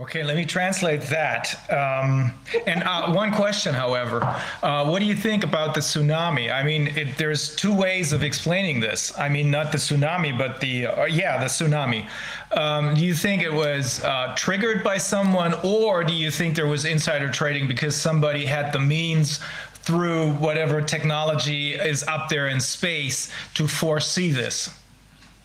Okay, 0.00 0.24
let 0.24 0.34
me 0.34 0.44
translate 0.44 1.02
that. 1.02 1.54
Um, 1.70 2.34
and 2.66 2.82
uh, 2.82 3.12
one 3.12 3.32
question, 3.32 3.72
however, 3.72 4.24
uh, 4.60 4.84
what 4.88 4.98
do 4.98 5.04
you 5.04 5.14
think 5.14 5.44
about 5.44 5.72
the 5.72 5.80
tsunami? 5.80 6.52
I 6.52 6.64
mean, 6.64 6.88
it, 6.96 7.16
there's 7.16 7.54
two 7.54 7.72
ways 7.72 8.12
of 8.12 8.24
explaining 8.24 8.80
this. 8.80 9.16
I 9.16 9.28
mean, 9.28 9.52
not 9.52 9.70
the 9.70 9.78
tsunami, 9.78 10.36
but 10.36 10.60
the 10.60 10.88
uh, 10.88 11.04
yeah, 11.04 11.38
the 11.38 11.44
tsunami. 11.44 12.08
Um, 12.56 12.94
do 12.94 13.04
you 13.04 13.14
think 13.14 13.42
it 13.42 13.52
was 13.52 14.02
uh, 14.02 14.34
triggered 14.36 14.82
by 14.82 14.98
someone, 14.98 15.54
or 15.62 16.02
do 16.02 16.12
you 16.12 16.32
think 16.32 16.56
there 16.56 16.66
was 16.66 16.84
insider 16.84 17.30
trading 17.30 17.68
because 17.68 17.94
somebody 17.94 18.44
had 18.44 18.72
the 18.72 18.80
means 18.80 19.38
through 19.74 20.32
whatever 20.32 20.82
technology 20.82 21.74
is 21.74 22.02
up 22.08 22.28
there 22.28 22.48
in 22.48 22.58
space 22.58 23.30
to 23.54 23.68
foresee 23.68 24.32
this? 24.32 24.70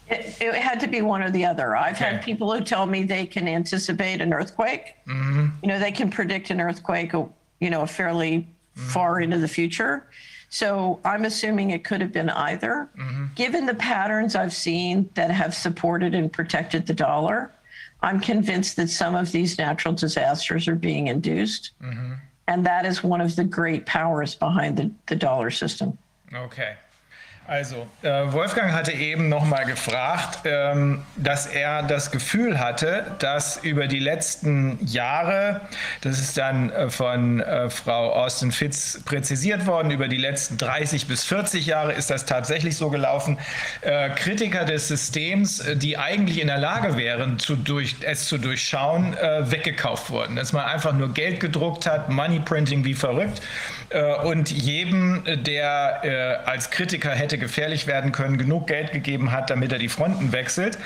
It, 0.09 0.41
it 0.41 0.55
had 0.55 0.79
to 0.79 0.87
be 0.87 1.01
one 1.01 1.21
or 1.21 1.29
the 1.29 1.45
other. 1.45 1.75
I've 1.75 1.95
okay. 1.95 2.05
had 2.05 2.23
people 2.23 2.51
who 2.53 2.61
tell 2.61 2.85
me 2.85 3.03
they 3.03 3.25
can 3.25 3.47
anticipate 3.47 4.21
an 4.21 4.33
earthquake. 4.33 4.95
Mm-hmm. 5.07 5.47
You 5.61 5.67
know, 5.67 5.79
they 5.79 5.91
can 5.91 6.09
predict 6.09 6.49
an 6.49 6.59
earthquake, 6.59 7.13
you 7.13 7.69
know, 7.69 7.85
fairly 7.85 8.39
mm-hmm. 8.39 8.87
far 8.89 9.21
into 9.21 9.37
the 9.37 9.47
future. 9.47 10.07
So 10.49 10.99
I'm 11.05 11.25
assuming 11.25 11.69
it 11.69 11.83
could 11.83 12.01
have 12.01 12.11
been 12.11 12.29
either. 12.29 12.89
Mm-hmm. 12.97 13.25
Given 13.35 13.65
the 13.67 13.75
patterns 13.75 14.35
I've 14.35 14.53
seen 14.53 15.09
that 15.13 15.29
have 15.29 15.53
supported 15.53 16.15
and 16.15 16.33
protected 16.33 16.87
the 16.87 16.93
dollar, 16.93 17.53
I'm 18.01 18.19
convinced 18.19 18.75
that 18.77 18.89
some 18.89 19.13
of 19.13 19.31
these 19.31 19.57
natural 19.57 19.93
disasters 19.93 20.67
are 20.67 20.75
being 20.75 21.07
induced. 21.07 21.71
Mm-hmm. 21.83 22.13
And 22.47 22.65
that 22.65 22.85
is 22.87 23.03
one 23.03 23.21
of 23.21 23.35
the 23.35 23.43
great 23.43 23.85
powers 23.85 24.33
behind 24.33 24.77
the, 24.77 24.91
the 25.05 25.15
dollar 25.15 25.51
system. 25.51 25.99
Okay. 26.33 26.75
Also, 27.49 27.87
äh, 28.03 28.31
Wolfgang 28.31 28.73
hatte 28.73 28.91
eben 28.91 29.27
nochmal 29.27 29.65
gefragt, 29.65 30.41
ähm, 30.45 31.03
dass 31.15 31.47
er 31.47 31.81
das 31.81 32.11
Gefühl 32.11 32.59
hatte, 32.59 33.15
dass 33.17 33.57
über 33.63 33.87
die 33.87 33.97
letzten 33.97 34.77
Jahre, 34.85 35.61
das 36.01 36.19
ist 36.19 36.37
dann 36.37 36.69
äh, 36.69 36.91
von 36.91 37.39
äh, 37.39 37.71
Frau 37.71 38.13
Austin 38.13 38.51
Fitz 38.51 39.01
präzisiert 39.03 39.65
worden, 39.65 39.89
über 39.89 40.07
die 40.07 40.17
letzten 40.17 40.57
30 40.57 41.07
bis 41.07 41.23
40 41.23 41.65
Jahre 41.65 41.93
ist 41.93 42.11
das 42.11 42.27
tatsächlich 42.27 42.77
so 42.77 42.91
gelaufen, 42.91 43.39
äh, 43.81 44.11
Kritiker 44.11 44.63
des 44.63 44.87
Systems, 44.87 45.59
äh, 45.59 45.75
die 45.75 45.97
eigentlich 45.97 46.39
in 46.39 46.47
der 46.49 46.59
Lage 46.59 46.97
wären, 46.97 47.39
zu 47.39 47.55
durch, 47.55 47.95
es 48.01 48.27
zu 48.27 48.37
durchschauen, 48.37 49.17
äh, 49.17 49.49
weggekauft 49.49 50.11
wurden. 50.11 50.35
Dass 50.35 50.53
man 50.53 50.65
einfach 50.65 50.93
nur 50.93 51.15
Geld 51.15 51.39
gedruckt 51.39 51.87
hat, 51.87 52.09
Moneyprinting 52.09 52.85
wie 52.85 52.93
verrückt 52.93 53.41
und 54.23 54.51
jedem, 54.51 55.23
der 55.25 56.43
als 56.45 56.69
Kritiker 56.69 57.09
hätte 57.09 57.38
gefährlich 57.39 57.87
werden 57.87 58.11
können, 58.11 58.37
genug 58.37 58.67
Geld 58.67 58.91
gegeben 58.91 59.31
hat, 59.31 59.49
damit 59.49 59.71
er 59.71 59.79
die 59.79 59.89
Fronten 59.89 60.31
wechselt. 60.31 60.77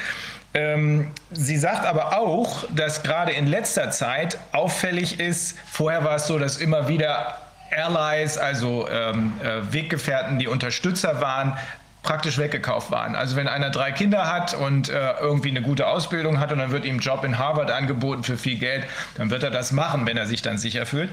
Ähm, 0.53 1.11
sie 1.31 1.57
sagt 1.57 1.85
aber 1.85 2.17
auch, 2.17 2.65
dass 2.69 3.01
gerade 3.01 3.31
in 3.31 3.47
letzter 3.47 3.89
Zeit 3.91 4.37
auffällig 4.51 5.19
ist, 5.19 5.57
vorher 5.65 6.03
war 6.03 6.15
es 6.15 6.27
so, 6.27 6.37
dass 6.37 6.57
immer 6.57 6.87
wieder 6.87 7.39
Allies, 7.71 8.37
also 8.37 8.87
ähm, 8.87 9.33
äh, 9.43 9.73
Weggefährten, 9.73 10.37
die 10.37 10.47
Unterstützer 10.47 11.21
waren, 11.21 11.57
praktisch 12.03 12.37
weggekauft 12.37 12.91
waren. 12.91 13.15
Also 13.15 13.37
wenn 13.37 13.47
einer 13.47 13.69
drei 13.69 13.91
Kinder 13.93 14.31
hat 14.31 14.53
und 14.53 14.89
äh, 14.89 15.13
irgendwie 15.19 15.49
eine 15.49 15.61
gute 15.61 15.87
Ausbildung 15.87 16.39
hat 16.39 16.51
und 16.51 16.59
dann 16.59 16.71
wird 16.71 16.85
ihm 16.85 16.99
Job 16.99 17.23
in 17.23 17.39
Harvard 17.39 17.71
angeboten 17.71 18.23
für 18.23 18.37
viel 18.37 18.59
Geld, 18.59 18.85
dann 19.15 19.29
wird 19.29 19.41
er 19.41 19.51
das 19.51 19.71
machen, 19.71 20.05
wenn 20.05 20.17
er 20.17 20.27
sich 20.27 20.41
dann 20.41 20.57
sicher 20.57 20.85
fühlt. 20.85 21.09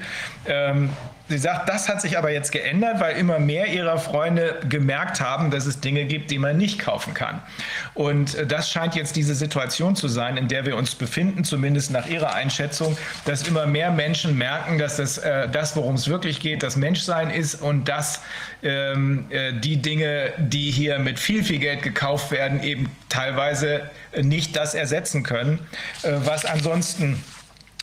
Ähm, 0.47 0.91
Sie 1.31 1.39
sagt, 1.39 1.69
das 1.69 1.89
hat 1.89 2.01
sich 2.03 2.19
aber 2.19 2.33
jetzt 2.33 2.51
geändert, 2.51 2.99
weil 2.99 3.17
immer 3.17 3.39
mehr 3.39 3.69
ihrer 3.69 3.99
Freunde 3.99 4.59
gemerkt 4.69 5.21
haben, 5.21 5.53
dass 5.53 5.65
es 5.65 5.79
Dinge 5.79 6.05
gibt, 6.07 6.33
die 6.33 6.39
man 6.39 6.57
nicht 6.57 6.81
kaufen 6.81 7.15
kann. 7.15 7.41
Und 7.95 8.35
äh, 8.35 8.49
das 8.49 8.69
scheint 8.69 8.97
jetzt 8.97 9.15
diese 9.15 9.37
Situation 9.37 9.95
zu 9.95 10.09
sein, 10.09 10.37
in 10.37 10.49
der 10.49 10.67
wir 10.67 10.77
uns 10.77 10.97
befinden, 10.97 11.45
zumindest 11.45 11.93
nach 11.93 12.09
ihrer 12.09 12.35
Einschätzung, 12.35 12.99
dass 13.27 13.47
immer 13.47 13.67
mehr 13.67 13.93
Menschen 13.93 14.37
merken, 14.39 14.79
dass 14.79 14.97
das, 14.97 15.19
äh, 15.19 15.49
das 15.49 15.77
worum 15.77 15.95
es 15.95 16.09
wirklich 16.09 16.41
geht, 16.41 16.65
das 16.65 16.75
Menschsein 16.75 17.31
ist 17.31 17.55
und 17.55 17.89
dass 17.89 18.23
ähm, 18.65 19.27
äh, 19.31 19.53
die 19.53 19.77
Dinge, 19.77 20.33
die 20.37 20.73
hier 20.73 20.99
mit 20.99 21.21
viel, 21.21 21.45
viel 21.45 21.61
Geld 21.61 21.83
gekauft 21.83 22.33
werden, 22.33 22.61
eben 22.65 22.91
teilweise 23.09 23.89
nicht 24.21 24.57
das 24.57 24.75
ersetzen 24.75 25.23
können, 25.23 25.61
äh, 26.03 26.11
was 26.25 26.45
ansonsten 26.45 27.23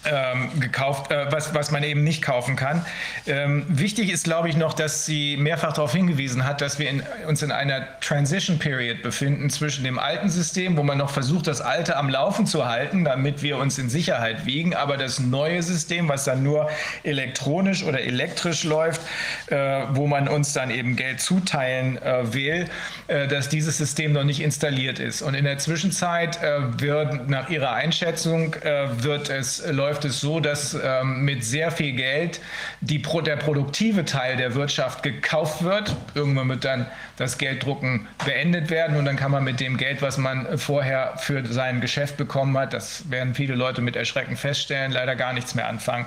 ähm, 0.09 0.59
gekauft, 0.59 1.11
äh, 1.11 1.31
was, 1.31 1.53
was 1.53 1.72
man 1.72 1.83
eben 1.83 2.03
nicht 2.03 2.22
kaufen 2.22 2.56
kann. 2.56 2.85
Ähm, 3.25 3.65
wichtig 3.67 4.11
ist, 4.11 4.23
glaube 4.23 4.49
ich, 4.49 4.56
noch, 4.56 4.73
dass 4.73 5.06
sie 5.06 5.38
mehrfach 5.38 5.73
darauf 5.73 5.93
hingewiesen 5.93 6.45
hat, 6.45 6.61
dass 6.61 6.79
wir 6.79 6.90
in, 6.90 7.03
uns 7.27 7.41
in 7.43 7.51
einer 7.51 7.99
Transition 7.99 8.59
Period 8.59 9.01
befinden 9.03 9.49
zwischen 9.49 9.83
dem 9.83 9.99
alten 9.99 10.29
System, 10.29 10.77
wo 10.77 10.83
man 10.83 10.97
noch 10.97 11.09
versucht, 11.09 11.47
das 11.47 11.61
alte 11.61 11.97
am 11.97 12.09
Laufen 12.09 12.45
zu 12.45 12.67
halten, 12.67 13.03
damit 13.03 13.43
wir 13.43 13.57
uns 13.57 13.77
in 13.77 13.90
Sicherheit 13.90 14.45
wiegen, 14.45 14.75
aber 14.75 14.97
das 14.97 15.19
neue 15.19 15.61
System, 15.61 16.09
was 16.09 16.23
dann 16.23 16.43
nur 16.43 16.69
elektronisch 17.03 17.83
oder 17.83 18.01
elektrisch 18.01 18.63
läuft, 18.63 19.01
äh, 19.47 19.81
wo 19.91 20.07
man 20.07 20.27
uns 20.27 20.53
dann 20.53 20.72
eben 20.72 20.95
Geld 20.95 21.19
zuteilen 21.19 22.01
äh, 22.01 22.33
will, 22.33 22.65
äh, 23.07 23.27
dass 23.27 23.49
dieses 23.49 23.77
System 23.77 24.13
noch 24.13 24.23
nicht 24.23 24.40
installiert 24.40 24.99
ist. 24.99 25.22
Und 25.22 25.33
in 25.33 25.43
der 25.43 25.57
Zwischenzeit 25.57 26.41
äh, 26.41 26.79
wird 26.79 27.29
nach 27.29 27.49
ihrer 27.49 27.72
Einschätzung 27.73 28.53
äh, 28.56 28.88
wird 29.03 29.29
es 29.29 29.63
läuft 29.69 29.97
läuft 29.97 30.06
es 30.06 30.22
so, 30.22 30.40
dass 30.40 30.76
ähm, 30.76 31.26
mit 31.26 31.44
sehr 31.44 31.72
viel 31.72 31.94
Geld 31.94 32.40
die, 32.81 33.01
der 33.01 33.35
produktive 33.38 34.06
Teil 34.06 34.38
der 34.38 34.53
Wirtschaft 34.53 35.01
gekauft 35.01 35.63
wird. 35.63 35.96
Irgendwann 36.13 36.49
wird 36.49 36.65
dann 36.65 36.85
das 37.17 37.40
Gelddrucken 37.40 38.08
beendet 38.24 38.69
werden 38.69 38.96
und 38.96 39.06
dann 39.06 39.15
kann 39.15 39.31
man 39.31 39.44
mit 39.44 39.60
dem 39.60 39.76
Geld, 39.78 40.03
was 40.03 40.19
man 40.19 40.60
vorher 40.60 41.15
für 41.17 41.44
sein 41.47 41.81
Geschäft 41.81 42.15
bekommen 42.15 42.56
hat, 42.60 42.74
das 42.74 43.10
werden 43.10 43.33
viele 43.33 43.56
Leute 43.56 43.81
mit 43.81 43.96
Erschrecken 43.96 44.38
feststellen, 44.38 44.92
leider 44.92 45.15
gar 45.15 45.33
nichts 45.33 45.56
mehr 45.56 45.67
anfangen. 45.67 46.06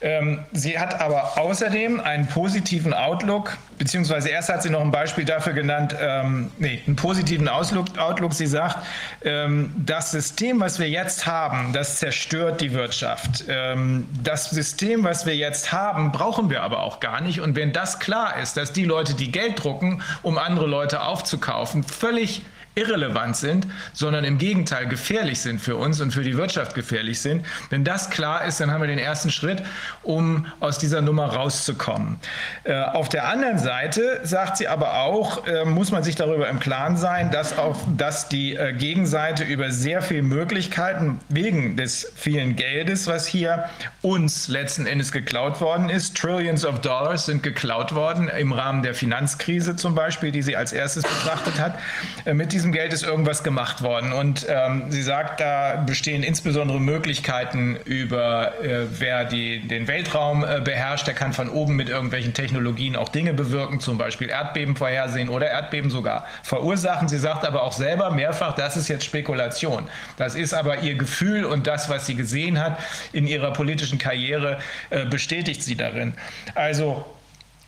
Ähm, 0.00 0.44
sie 0.52 0.78
hat 0.78 1.00
aber 1.00 1.38
außerdem 1.38 2.00
einen 2.00 2.26
positiven 2.28 2.94
Outlook, 2.94 3.56
beziehungsweise 3.78 4.28
erst 4.28 4.48
hat 4.48 4.62
sie 4.62 4.70
noch 4.70 4.80
ein 4.80 4.90
Beispiel 4.90 5.24
dafür 5.24 5.52
genannt, 5.52 5.94
ähm, 6.00 6.52
nee, 6.58 6.82
einen 6.86 6.96
positiven 6.96 7.48
Outlook. 7.48 7.98
Outlook. 7.98 8.32
Sie 8.32 8.46
sagt, 8.46 8.78
ähm, 9.24 9.72
das 9.76 10.10
System, 10.10 10.60
was 10.60 10.78
wir 10.78 10.88
jetzt 10.88 11.26
haben, 11.26 11.72
das 11.72 11.98
zerstört 11.98 12.60
die 12.60 12.72
Wirtschaft. 12.72 13.44
Ähm, 13.48 14.08
das 14.22 14.50
System, 14.50 15.04
was 15.04 15.26
wir 15.26 15.36
jetzt 15.36 15.72
haben, 15.72 16.12
brauchen 16.12 16.50
wir 16.50 16.62
aber 16.62 16.82
auch 16.82 17.00
gar 17.00 17.20
nicht. 17.20 17.40
Und 17.40 17.56
wenn 17.56 17.72
das 17.72 17.98
klar 17.98 18.38
ist, 18.38 18.56
dass 18.56 18.72
die 18.72 18.84
Leute, 18.84 19.14
die 19.14 19.32
Geld 19.32 19.62
drucken, 19.62 20.02
um 20.22 20.38
andere 20.38 20.66
Leute 20.66 21.02
aufzukaufen, 21.02 21.82
völlig 21.82 22.42
irrelevant 22.78 23.36
sind, 23.36 23.66
sondern 23.92 24.24
im 24.24 24.38
Gegenteil 24.38 24.86
gefährlich 24.86 25.40
sind 25.40 25.60
für 25.60 25.76
uns 25.76 26.00
und 26.00 26.12
für 26.12 26.22
die 26.22 26.36
Wirtschaft 26.36 26.74
gefährlich 26.74 27.20
sind. 27.20 27.44
Wenn 27.70 27.84
das 27.84 28.10
klar 28.10 28.44
ist, 28.44 28.60
dann 28.60 28.70
haben 28.70 28.80
wir 28.80 28.88
den 28.88 28.98
ersten 28.98 29.30
Schritt, 29.30 29.62
um 30.02 30.46
aus 30.60 30.78
dieser 30.78 31.02
Nummer 31.02 31.26
rauszukommen. 31.26 32.18
Äh, 32.64 32.80
auf 32.80 33.08
der 33.08 33.28
anderen 33.28 33.58
Seite 33.58 34.20
sagt 34.22 34.56
sie 34.58 34.68
aber 34.68 35.00
auch, 35.00 35.46
äh, 35.46 35.64
muss 35.64 35.90
man 35.90 36.02
sich 36.02 36.14
darüber 36.14 36.48
im 36.48 36.60
Klaren 36.60 36.96
sein, 36.96 37.30
dass, 37.30 37.58
auch, 37.58 37.76
dass 37.96 38.28
die 38.28 38.54
äh, 38.54 38.72
Gegenseite 38.72 39.44
über 39.44 39.70
sehr 39.70 40.02
viele 40.02 40.22
Möglichkeiten 40.22 41.20
wegen 41.28 41.76
des 41.76 42.12
vielen 42.14 42.56
Geldes, 42.56 43.06
was 43.06 43.26
hier 43.26 43.68
uns 44.02 44.48
letzten 44.48 44.86
Endes 44.86 45.12
geklaut 45.12 45.60
worden 45.60 45.88
ist, 45.88 46.16
Trillions 46.16 46.64
of 46.64 46.80
Dollars 46.80 47.26
sind 47.26 47.42
geklaut 47.42 47.94
worden 47.94 48.28
im 48.28 48.52
Rahmen 48.52 48.82
der 48.82 48.94
Finanzkrise 48.94 49.76
zum 49.76 49.94
Beispiel, 49.94 50.30
die 50.30 50.42
sie 50.42 50.56
als 50.56 50.72
erstes 50.72 51.02
betrachtet 51.02 51.58
hat, 51.58 51.78
äh, 52.24 52.34
mit 52.34 52.52
diesem 52.52 52.67
diesem 52.68 52.72
Geld 52.72 52.92
ist 52.92 53.02
irgendwas 53.02 53.42
gemacht 53.42 53.82
worden. 53.82 54.12
Und 54.12 54.46
ähm, 54.48 54.90
sie 54.90 55.02
sagt, 55.02 55.40
da 55.40 55.82
bestehen 55.86 56.22
insbesondere 56.22 56.80
Möglichkeiten 56.80 57.76
über, 57.84 58.60
äh, 58.62 58.86
wer 58.90 59.24
die, 59.24 59.66
den 59.66 59.88
Weltraum 59.88 60.44
äh, 60.44 60.60
beherrscht, 60.60 61.06
der 61.06 61.14
kann 61.14 61.32
von 61.32 61.48
oben 61.48 61.76
mit 61.76 61.88
irgendwelchen 61.88 62.34
Technologien 62.34 62.94
auch 62.96 63.08
Dinge 63.08 63.32
bewirken, 63.32 63.80
zum 63.80 63.96
Beispiel 63.96 64.28
Erdbeben 64.28 64.76
vorhersehen 64.76 65.30
oder 65.30 65.48
Erdbeben 65.48 65.90
sogar 65.90 66.26
verursachen. 66.42 67.08
Sie 67.08 67.18
sagt 67.18 67.46
aber 67.46 67.62
auch 67.62 67.72
selber 67.72 68.10
mehrfach, 68.10 68.54
das 68.54 68.76
ist 68.76 68.88
jetzt 68.88 69.04
Spekulation. 69.04 69.88
Das 70.16 70.34
ist 70.34 70.52
aber 70.52 70.80
ihr 70.80 70.96
Gefühl 70.96 71.44
und 71.44 71.66
das, 71.66 71.88
was 71.88 72.06
sie 72.06 72.16
gesehen 72.16 72.60
hat 72.60 72.78
in 73.12 73.26
ihrer 73.26 73.52
politischen 73.52 73.98
Karriere, 73.98 74.58
äh, 74.90 75.06
bestätigt 75.06 75.62
sie 75.62 75.76
darin. 75.76 76.14
Also 76.54 77.06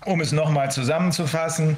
um 0.07 0.23
es 0.23 0.33
nochmal 0.33 0.71
zusammenzufassen, 0.71 1.77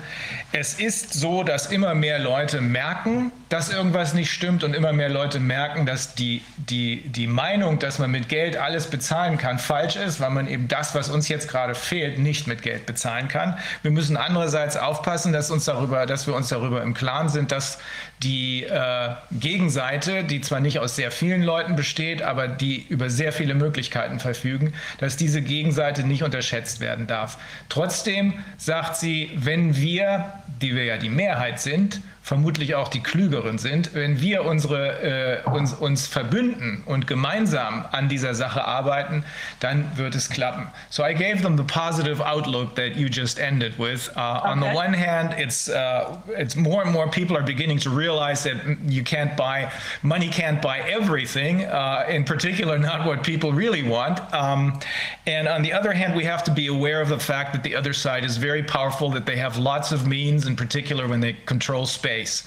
es 0.53 0.75
ist 0.75 1.13
so, 1.13 1.43
dass 1.43 1.67
immer 1.67 1.95
mehr 1.95 2.21
Leute 2.21 2.61
merken, 2.61 3.33
dass 3.49 3.69
irgendwas 3.69 4.15
nicht 4.15 4.31
stimmt 4.31 4.63
und 4.63 4.75
immer 4.75 4.93
mehr 4.93 5.09
Leute 5.09 5.41
merken, 5.41 5.87
dass 5.87 6.15
die, 6.15 6.43
die, 6.57 7.09
die 7.09 7.27
Meinung, 7.27 7.81
dass 7.81 7.99
man 7.99 8.13
mit 8.13 8.29
Geld 8.29 8.57
alles 8.57 8.87
bezahlen 8.87 9.39
kann, 9.39 9.59
falsch 9.59 9.97
ist, 9.97 10.21
weil 10.21 10.31
man 10.31 10.47
eben 10.47 10.69
das, 10.69 10.95
was 10.95 11.09
uns 11.09 11.29
jetzt 11.29 11.49
gerade 11.49 11.75
fehlt, 11.75 12.21
nicht 12.21 12.47
mit 12.47 12.63
Geld 12.63 12.87
bezahlen 12.87 13.27
kann. 13.27 13.59
Wir 13.83 13.91
müssen 13.91 14.17
andererseits 14.17 14.77
aufpassen, 14.77 15.33
dass, 15.33 15.51
uns 15.51 15.65
darüber, 15.65 16.07
dass 16.07 16.29
wir 16.29 16.35
uns 16.35 16.49
darüber 16.49 16.81
im 16.83 16.95
Klaren 16.95 17.29
sind, 17.29 17.51
dass 17.51 17.79
die 18.23 18.65
äh, 18.65 19.11
Gegenseite, 19.33 20.25
die 20.25 20.41
zwar 20.41 20.61
nicht 20.61 20.79
aus 20.79 20.97
sehr 20.97 21.11
vielen 21.11 21.43
Leuten 21.43 21.77
besteht, 21.77 22.23
aber 22.23 22.49
die 22.49 22.87
über 22.89 23.11
sehr 23.11 23.33
viele 23.33 23.55
Möglichkeiten 23.55 24.21
verfügen, 24.21 24.73
dass 24.99 25.17
diese 25.17 25.43
Gegenseite 25.43 26.05
nicht 26.05 26.23
unterschätzt 26.23 26.81
werden 26.81 27.07
darf. 27.07 27.39
Trotzdem 27.69 28.35
sagt 28.57 28.97
sie, 28.97 29.31
wenn 29.35 29.77
wir, 29.77 30.33
die 30.61 30.75
wir 30.75 30.85
ja 30.85 30.97
die 30.97 31.11
Mehrheit 31.11 31.61
sind, 31.61 32.01
vermutlich 32.23 32.77
auch 32.77 32.87
die 32.87 33.03
klügeren 33.03 33.59
sind, 33.59 33.95
wenn 33.95 34.21
wir 34.21 34.45
unsere, 34.45 35.43
äh, 35.45 35.51
uns, 35.51 35.75
uns 35.75 36.07
verbünden 36.07 36.85
und 36.87 37.09
gemeinsam 37.09 37.85
an 37.91 38.09
dieser 38.09 38.35
Sache 38.35 38.65
arbeiten, 38.65 39.25
dann 39.59 39.97
wird 39.97 40.15
es 40.15 40.31
klappen. 40.31 40.69
So 40.89 41.05
I 41.05 41.15
gave 41.15 41.43
them 41.43 41.57
the 41.57 41.65
positive 41.65 42.25
outlook 42.25 42.77
that 42.77 42.95
you 42.95 43.09
just 43.09 43.41
ended 43.41 43.77
with. 43.77 44.09
Uh, 44.17 44.39
okay. 44.39 44.51
On 44.51 44.61
the 44.61 44.67
one 44.67 44.95
hand, 44.95 45.35
it's 45.37 45.69
uh, 45.69 46.17
it's 46.39 46.55
more 46.55 46.83
and 46.85 46.93
more 46.93 47.09
people 47.11 47.37
are 47.37 47.45
beginning 47.45 47.81
to 47.81 47.91
realize 47.91 48.45
that 48.45 48.57
you 48.87 49.03
can't 49.03 49.37
buy 49.37 49.73
money 50.03 50.29
can't 50.29 50.63
buy 50.63 50.79
everything. 50.89 51.65
Uh, 51.65 52.07
in 52.09 52.23
particular, 52.23 52.79
not 52.79 53.05
what 53.05 53.25
people 53.25 53.53
really 53.53 53.83
want. 53.83 54.21
Um, 54.33 54.79
and 55.27 55.49
on 55.49 55.63
the 55.63 55.73
other 55.73 55.93
hand, 55.93 56.15
we 56.15 56.25
have 56.25 56.45
to 56.45 56.53
be 56.53 56.69
aware 56.69 57.03
of 57.03 57.09
the 57.09 57.19
fact 57.19 57.53
that 57.53 57.65
the 57.65 57.75
other 57.75 57.93
side 57.93 58.25
is 58.25 58.37
very 58.37 58.63
powerful. 58.63 59.11
That 59.11 59.27
they 59.27 59.37
have 59.37 59.59
lots 59.59 59.91
of 59.91 60.07
means, 60.07 60.47
in 60.47 60.55
particular 60.55 61.09
when 61.09 61.19
they 61.19 61.33
control 61.33 61.85
space 61.85 62.12
space. 62.13 62.45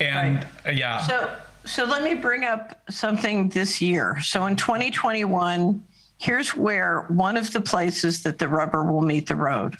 And 0.00 0.46
yeah. 0.72 1.06
So, 1.06 1.36
so 1.64 1.84
let 1.84 2.02
me 2.02 2.14
bring 2.14 2.44
up 2.44 2.80
something 2.90 3.48
this 3.48 3.80
year. 3.80 4.18
So 4.20 4.46
in 4.46 4.56
2021, 4.56 5.82
here's 6.18 6.56
where 6.56 7.02
one 7.08 7.36
of 7.36 7.52
the 7.52 7.60
places 7.60 8.22
that 8.22 8.38
the 8.38 8.48
rubber 8.48 8.84
will 8.84 9.02
meet 9.02 9.26
the 9.26 9.36
road, 9.36 9.76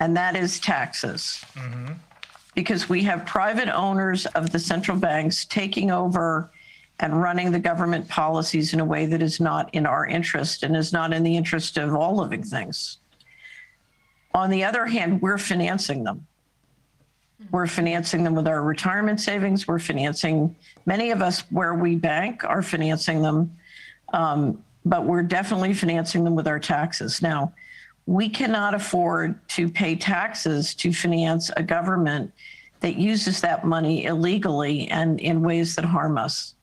and 0.00 0.16
that 0.16 0.36
is 0.36 0.60
taxes. 0.60 1.44
Mm-hmm. 1.54 1.94
Because 2.54 2.88
we 2.88 3.02
have 3.02 3.26
private 3.26 3.68
owners 3.68 4.24
of 4.26 4.50
the 4.50 4.58
central 4.58 4.96
banks 4.96 5.44
taking 5.44 5.90
over 5.90 6.50
and 7.00 7.20
running 7.20 7.52
the 7.52 7.58
government 7.58 8.08
policies 8.08 8.72
in 8.72 8.80
a 8.80 8.84
way 8.84 9.04
that 9.04 9.20
is 9.20 9.40
not 9.40 9.68
in 9.74 9.84
our 9.84 10.06
interest 10.06 10.62
and 10.62 10.74
is 10.74 10.90
not 10.90 11.12
in 11.12 11.22
the 11.22 11.36
interest 11.36 11.76
of 11.76 11.94
all 11.94 12.16
living 12.16 12.42
things. 12.42 12.96
On 14.32 14.48
the 14.48 14.64
other 14.64 14.86
hand, 14.86 15.20
we're 15.20 15.36
financing 15.36 16.04
them. 16.04 16.26
We're 17.50 17.66
financing 17.66 18.24
them 18.24 18.34
with 18.34 18.48
our 18.48 18.62
retirement 18.62 19.20
savings. 19.20 19.68
We're 19.68 19.78
financing 19.78 20.54
many 20.86 21.10
of 21.10 21.20
us 21.20 21.40
where 21.50 21.74
we 21.74 21.94
bank 21.94 22.44
are 22.44 22.62
financing 22.62 23.20
them, 23.20 23.54
um, 24.12 24.62
but 24.84 25.04
we're 25.04 25.22
definitely 25.22 25.74
financing 25.74 26.24
them 26.24 26.34
with 26.34 26.48
our 26.48 26.58
taxes. 26.58 27.20
Now, 27.20 27.52
we 28.06 28.28
cannot 28.28 28.72
afford 28.72 29.38
to 29.48 29.68
pay 29.68 29.96
taxes 29.96 30.74
to 30.76 30.92
finance 30.92 31.50
a 31.56 31.62
government 31.62 32.32
that 32.80 32.96
uses 32.96 33.40
that 33.40 33.66
money 33.66 34.04
illegally 34.04 34.88
and 34.88 35.20
in 35.20 35.42
ways 35.42 35.74
that 35.76 35.84
harm 35.84 36.16
us. 36.16 36.54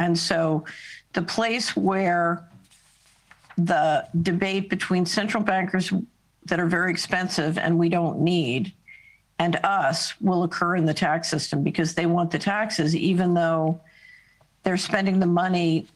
And 0.00 0.18
so, 0.18 0.64
the 1.14 1.22
place 1.22 1.74
where 1.74 2.46
the 3.56 4.06
debate 4.20 4.68
between 4.68 5.06
central 5.06 5.42
bankers 5.42 5.90
that 6.44 6.60
are 6.60 6.66
very 6.66 6.90
expensive 6.90 7.56
and 7.56 7.78
we 7.78 7.88
don't 7.88 8.20
need 8.20 8.74
and 9.38 9.56
us 9.64 10.18
will 10.20 10.44
occur 10.44 10.76
in 10.76 10.86
the 10.86 10.94
tax 10.94 11.28
system 11.28 11.62
because 11.62 11.94
they 11.94 12.06
want 12.06 12.30
the 12.30 12.38
taxes, 12.38 12.96
even 12.96 13.34
though 13.34 13.80
they're 14.62 14.76
spending 14.76 15.20
the 15.20 15.26
money 15.26 15.86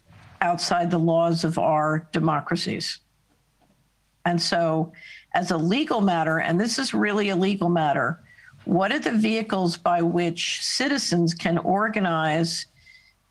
outside 0.40 0.90
the 0.90 0.98
laws 0.98 1.44
of 1.44 1.58
our 1.58 2.06
democracies. 2.12 2.98
And 4.24 4.40
so, 4.40 4.92
as 5.32 5.50
a 5.50 5.56
legal 5.56 6.00
matter, 6.00 6.38
and 6.38 6.60
this 6.60 6.78
is 6.78 6.92
really 6.92 7.30
a 7.30 7.36
legal 7.36 7.70
matter, 7.70 8.20
what 8.64 8.92
are 8.92 8.98
the 8.98 9.12
vehicles 9.12 9.76
by 9.76 10.02
which 10.02 10.62
citizens 10.62 11.34
can 11.34 11.56
organize 11.58 12.66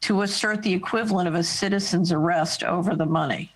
to 0.01 0.23
assert 0.23 0.63
the 0.63 0.73
equivalent 0.73 1.27
of 1.27 1.35
a 1.35 1.43
citizen's 1.43 2.11
arrest 2.11 2.63
over 2.63 2.95
the 2.95 3.05
money? 3.05 3.53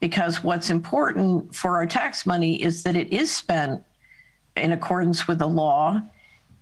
Because 0.00 0.42
what's 0.42 0.70
important 0.70 1.54
for 1.54 1.76
our 1.76 1.86
tax 1.86 2.24
money 2.24 2.62
is 2.62 2.82
that 2.84 2.96
it 2.96 3.12
is 3.12 3.34
spent 3.34 3.82
in 4.56 4.72
accordance 4.72 5.26
with 5.26 5.38
the 5.38 5.48
law. 5.48 6.00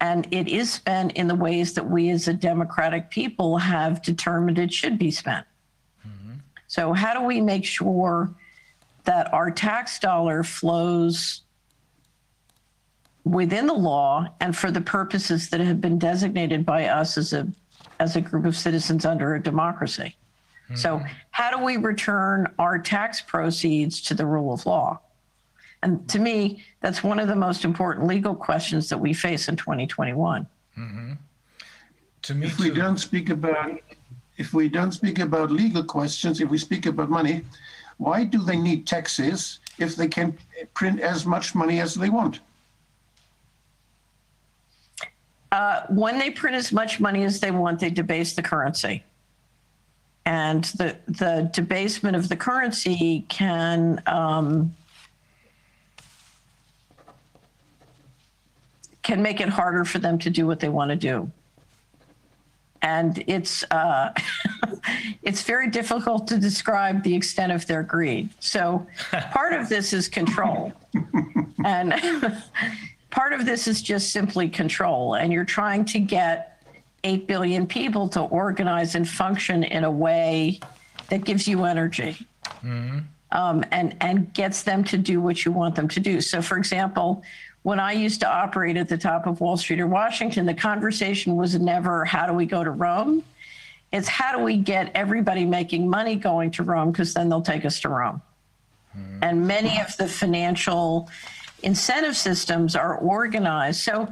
And 0.01 0.27
it 0.31 0.47
is 0.47 0.71
spent 0.71 1.13
in 1.13 1.27
the 1.27 1.35
ways 1.35 1.73
that 1.73 1.89
we 1.89 2.09
as 2.09 2.27
a 2.27 2.33
democratic 2.33 3.09
people 3.09 3.57
have 3.57 4.01
determined 4.01 4.59
it 4.59 4.73
should 4.73 4.97
be 4.97 5.11
spent. 5.11 5.45
Mm-hmm. 6.05 6.33
So, 6.67 6.93
how 6.93 7.13
do 7.13 7.25
we 7.25 7.39
make 7.39 7.63
sure 7.63 8.33
that 9.05 9.33
our 9.33 9.49
tax 9.49 9.99
dollar 9.99 10.43
flows 10.43 11.41
within 13.23 13.67
the 13.67 13.73
law 13.73 14.27
and 14.41 14.55
for 14.57 14.71
the 14.71 14.81
purposes 14.81 15.49
that 15.49 15.61
have 15.61 15.79
been 15.79 15.97
designated 15.97 16.65
by 16.65 16.87
us 16.87 17.17
as 17.17 17.31
a 17.31 17.47
as 17.99 18.15
a 18.17 18.21
group 18.21 18.43
of 18.45 18.57
citizens 18.57 19.05
under 19.05 19.35
a 19.35 19.41
democracy? 19.41 20.17
So, 20.75 21.01
how 21.31 21.55
do 21.55 21.63
we 21.63 21.77
return 21.77 22.51
our 22.57 22.79
tax 22.79 23.21
proceeds 23.21 24.01
to 24.03 24.13
the 24.13 24.25
rule 24.25 24.53
of 24.53 24.65
law? 24.65 24.99
And 25.83 26.07
to 26.09 26.19
me, 26.19 26.63
that's 26.79 27.03
one 27.03 27.19
of 27.19 27.27
the 27.27 27.35
most 27.35 27.65
important 27.65 28.07
legal 28.07 28.33
questions 28.33 28.87
that 28.87 28.97
we 28.97 29.13
face 29.13 29.49
in 29.49 29.57
2021. 29.57 30.47
To 32.23 32.33
me, 32.33 32.47
If 32.47 32.57
we 32.57 32.69
too. 32.69 32.75
don't 32.75 32.97
speak 32.97 33.29
about, 33.29 33.77
if 34.37 34.53
we 34.53 34.69
don't 34.69 34.93
speak 34.93 35.19
about 35.19 35.51
legal 35.51 35.83
questions, 35.83 36.39
if 36.39 36.49
we 36.49 36.57
speak 36.57 36.85
about 36.85 37.09
money, 37.09 37.43
why 37.97 38.23
do 38.23 38.41
they 38.41 38.55
need 38.55 38.87
taxes 38.87 39.59
if 39.77 39.97
they 39.97 40.07
can 40.07 40.37
print 40.73 41.01
as 41.01 41.25
much 41.25 41.53
money 41.53 41.81
as 41.81 41.95
they 41.95 42.09
want? 42.09 42.39
Uh, 45.51 45.81
when 45.89 46.17
they 46.17 46.31
print 46.31 46.55
as 46.55 46.71
much 46.71 47.01
money 47.01 47.25
as 47.25 47.41
they 47.41 47.51
want, 47.51 47.79
they 47.79 47.89
debase 47.89 48.33
the 48.33 48.41
currency. 48.41 49.03
And 50.25 50.63
the, 50.79 50.95
the 51.07 51.49
debasement 51.53 52.15
of 52.15 52.29
the 52.29 52.37
currency 52.37 53.25
can 53.27 54.01
um, 54.07 54.73
can 59.03 59.21
make 59.21 59.41
it 59.41 59.49
harder 59.49 59.85
for 59.85 59.99
them 59.99 60.17
to 60.17 60.29
do 60.29 60.47
what 60.47 60.59
they 60.59 60.69
want 60.69 60.89
to 60.89 60.95
do. 60.95 61.29
And 62.81 63.23
it's 63.27 63.63
uh, 63.71 64.13
it's 65.21 65.43
very 65.43 65.69
difficult 65.69 66.27
to 66.27 66.37
describe 66.37 67.03
the 67.03 67.13
extent 67.15 67.51
of 67.51 67.65
their 67.67 67.83
greed. 67.83 68.29
So 68.39 68.85
part 69.31 69.53
of 69.53 69.69
this 69.69 69.93
is 69.93 70.09
control, 70.09 70.73
and 71.63 71.93
part 73.09 73.31
of 73.33 73.45
this 73.45 73.67
is 73.67 73.81
just 73.81 74.11
simply 74.11 74.49
control. 74.49 75.15
And 75.15 75.31
you're 75.31 75.45
trying 75.45 75.85
to 75.85 75.99
get 75.99 76.61
eight 77.05 77.27
billion 77.27 77.67
people 77.67 78.09
to 78.09 78.21
organize 78.21 78.95
and 78.95 79.07
function 79.07 79.63
in 79.63 79.83
a 79.83 79.91
way 79.91 80.59
that 81.09 81.23
gives 81.23 81.47
you 81.47 81.63
energy 81.65 82.25
um, 83.33 83.63
and 83.71 83.95
and 84.01 84.33
gets 84.33 84.63
them 84.63 84.83
to 84.85 84.97
do 84.97 85.19
what 85.19 85.43
you 85.43 85.51
want 85.51 85.75
them 85.75 85.87
to 85.89 85.99
do. 85.99 86.21
So, 86.21 86.41
for 86.41 86.57
example, 86.57 87.23
when 87.63 87.79
I 87.79 87.93
used 87.93 88.19
to 88.19 88.29
operate 88.29 88.77
at 88.77 88.89
the 88.89 88.97
top 88.97 89.25
of 89.25 89.39
Wall 89.39 89.57
Street 89.57 89.79
or 89.79 89.87
Washington, 89.87 90.45
the 90.45 90.53
conversation 90.53 91.35
was 91.35 91.57
never 91.57 92.05
how 92.05 92.27
do 92.27 92.33
we 92.33 92.45
go 92.45 92.63
to 92.63 92.71
Rome. 92.71 93.23
It's 93.91 94.07
how 94.07 94.37
do 94.37 94.43
we 94.43 94.57
get 94.57 94.91
everybody 94.95 95.45
making 95.45 95.89
money 95.89 96.15
going 96.15 96.51
to 96.51 96.63
Rome 96.63 96.91
because 96.91 97.13
then 97.13 97.29
they'll 97.29 97.41
take 97.41 97.63
us 97.63 97.79
to 97.81 97.89
Rome. 97.89 98.21
Hmm. 98.91 99.19
And 99.21 99.47
many 99.47 99.79
of 99.79 99.95
the 99.97 100.07
financial 100.07 101.09
incentive 101.61 102.17
systems 102.17 102.75
are 102.75 102.97
organized. 102.97 103.79
So 103.81 104.11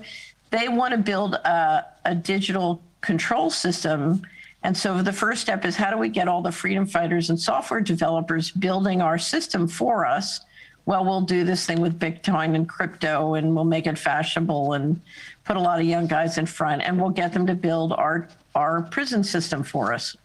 they 0.51 0.69
want 0.69 0.93
to 0.93 0.97
build 0.97 1.33
a, 1.33 1.85
a 2.05 2.15
digital 2.15 2.81
control 3.01 3.49
system. 3.49 4.21
And 4.63 4.77
so 4.77 5.01
the 5.01 5.11
first 5.11 5.41
step 5.41 5.65
is 5.65 5.75
how 5.75 5.91
do 5.91 5.97
we 5.97 6.07
get 6.07 6.27
all 6.27 6.41
the 6.41 6.51
freedom 6.51 6.85
fighters 6.85 7.29
and 7.29 7.39
software 7.39 7.81
developers 7.81 8.51
building 8.51 9.01
our 9.01 9.17
system 9.17 9.67
for 9.67 10.05
us? 10.05 10.41
Well, 10.85 11.05
we'll 11.05 11.21
do 11.21 11.43
this 11.43 11.65
thing 11.65 11.79
with 11.79 11.99
Bitcoin 11.99 12.55
and 12.55 12.67
crypto 12.67 13.35
and 13.35 13.55
we'll 13.55 13.65
make 13.65 13.87
it 13.87 13.97
fashionable 13.97 14.73
and 14.73 14.99
put 15.43 15.55
a 15.55 15.59
lot 15.59 15.79
of 15.79 15.85
young 15.85 16.07
guys 16.07 16.37
in 16.37 16.45
front 16.45 16.81
and 16.81 16.99
we'll 16.99 17.11
get 17.11 17.33
them 17.33 17.45
to 17.47 17.55
build 17.55 17.93
our, 17.93 18.27
our 18.55 18.81
prison 18.83 19.23
system 19.23 19.63
for 19.63 19.93
us. 19.93 20.15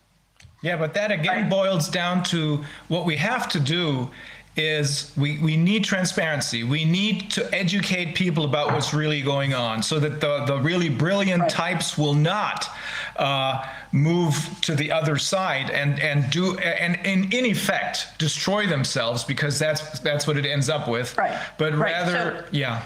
Yeah, 0.63 0.77
but 0.77 0.95
that 0.95 1.13
again 1.13 1.49
boils 1.49 1.89
down 1.89 2.23
to 2.25 2.65
what 2.89 3.05
we 3.05 3.17
have 3.17 3.49
to 3.51 3.61
do 3.61 4.11
is 4.57 5.13
we, 5.17 5.39
we 5.39 5.57
need 5.57 5.85
transparency. 5.85 6.65
We 6.65 6.85
need 6.85 7.31
to 7.33 7.55
educate 7.55 8.15
people 8.15 8.45
about 8.45 8.73
what's 8.73 8.95
really 8.95 9.21
going 9.23 9.53
on 9.55 9.83
so 9.83 9.99
that 10.01 10.21
the, 10.21 10.45
the 10.47 10.59
really 10.59 10.89
brilliant 10.89 11.49
types 11.51 11.99
will 11.99 12.15
not 12.15 12.69
uh, 13.17 13.67
move 13.93 14.35
to 14.63 14.75
the 14.75 14.91
other 14.93 15.19
side 15.19 15.71
and, 15.71 16.01
and 16.01 16.31
do 16.31 16.57
and, 16.59 16.97
in 17.07 17.33
in 17.33 17.45
effect 17.47 18.09
destroy 18.19 18.67
themselves 18.67 19.25
because 19.25 19.59
that's 19.59 20.01
that's 20.01 20.27
what 20.27 20.37
it 20.37 20.47
ends 20.47 20.69
up 20.69 20.89
with. 20.89 21.17
Right, 21.17 21.39
But 21.59 21.75
right, 21.75 21.93
rather, 21.93 22.45
so- 22.45 22.49
yeah. 22.53 22.83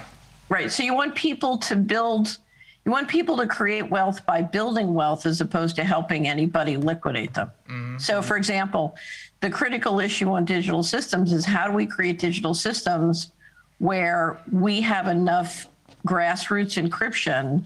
Right. 0.48 0.70
So 0.72 0.82
you 0.82 0.94
want 0.94 1.14
people 1.14 1.58
to 1.58 1.76
build, 1.76 2.36
you 2.84 2.90
want 2.90 3.06
people 3.08 3.36
to 3.36 3.46
create 3.46 3.88
wealth 3.88 4.26
by 4.26 4.42
building 4.42 4.94
wealth 4.94 5.24
as 5.24 5.40
opposed 5.40 5.76
to 5.76 5.84
helping 5.84 6.26
anybody 6.26 6.76
liquidate 6.76 7.34
them. 7.34 7.52
So, 8.00 8.20
for 8.20 8.36
example, 8.36 8.96
the 9.40 9.50
critical 9.50 10.00
issue 10.00 10.30
on 10.30 10.44
digital 10.44 10.82
systems 10.82 11.32
is 11.32 11.44
how 11.44 11.66
do 11.66 11.72
we 11.72 11.86
create 11.86 12.18
digital 12.18 12.54
systems 12.54 13.32
where 13.78 14.40
we 14.52 14.80
have 14.80 15.08
enough 15.08 15.66
grassroots 16.06 16.82
encryption 16.82 17.62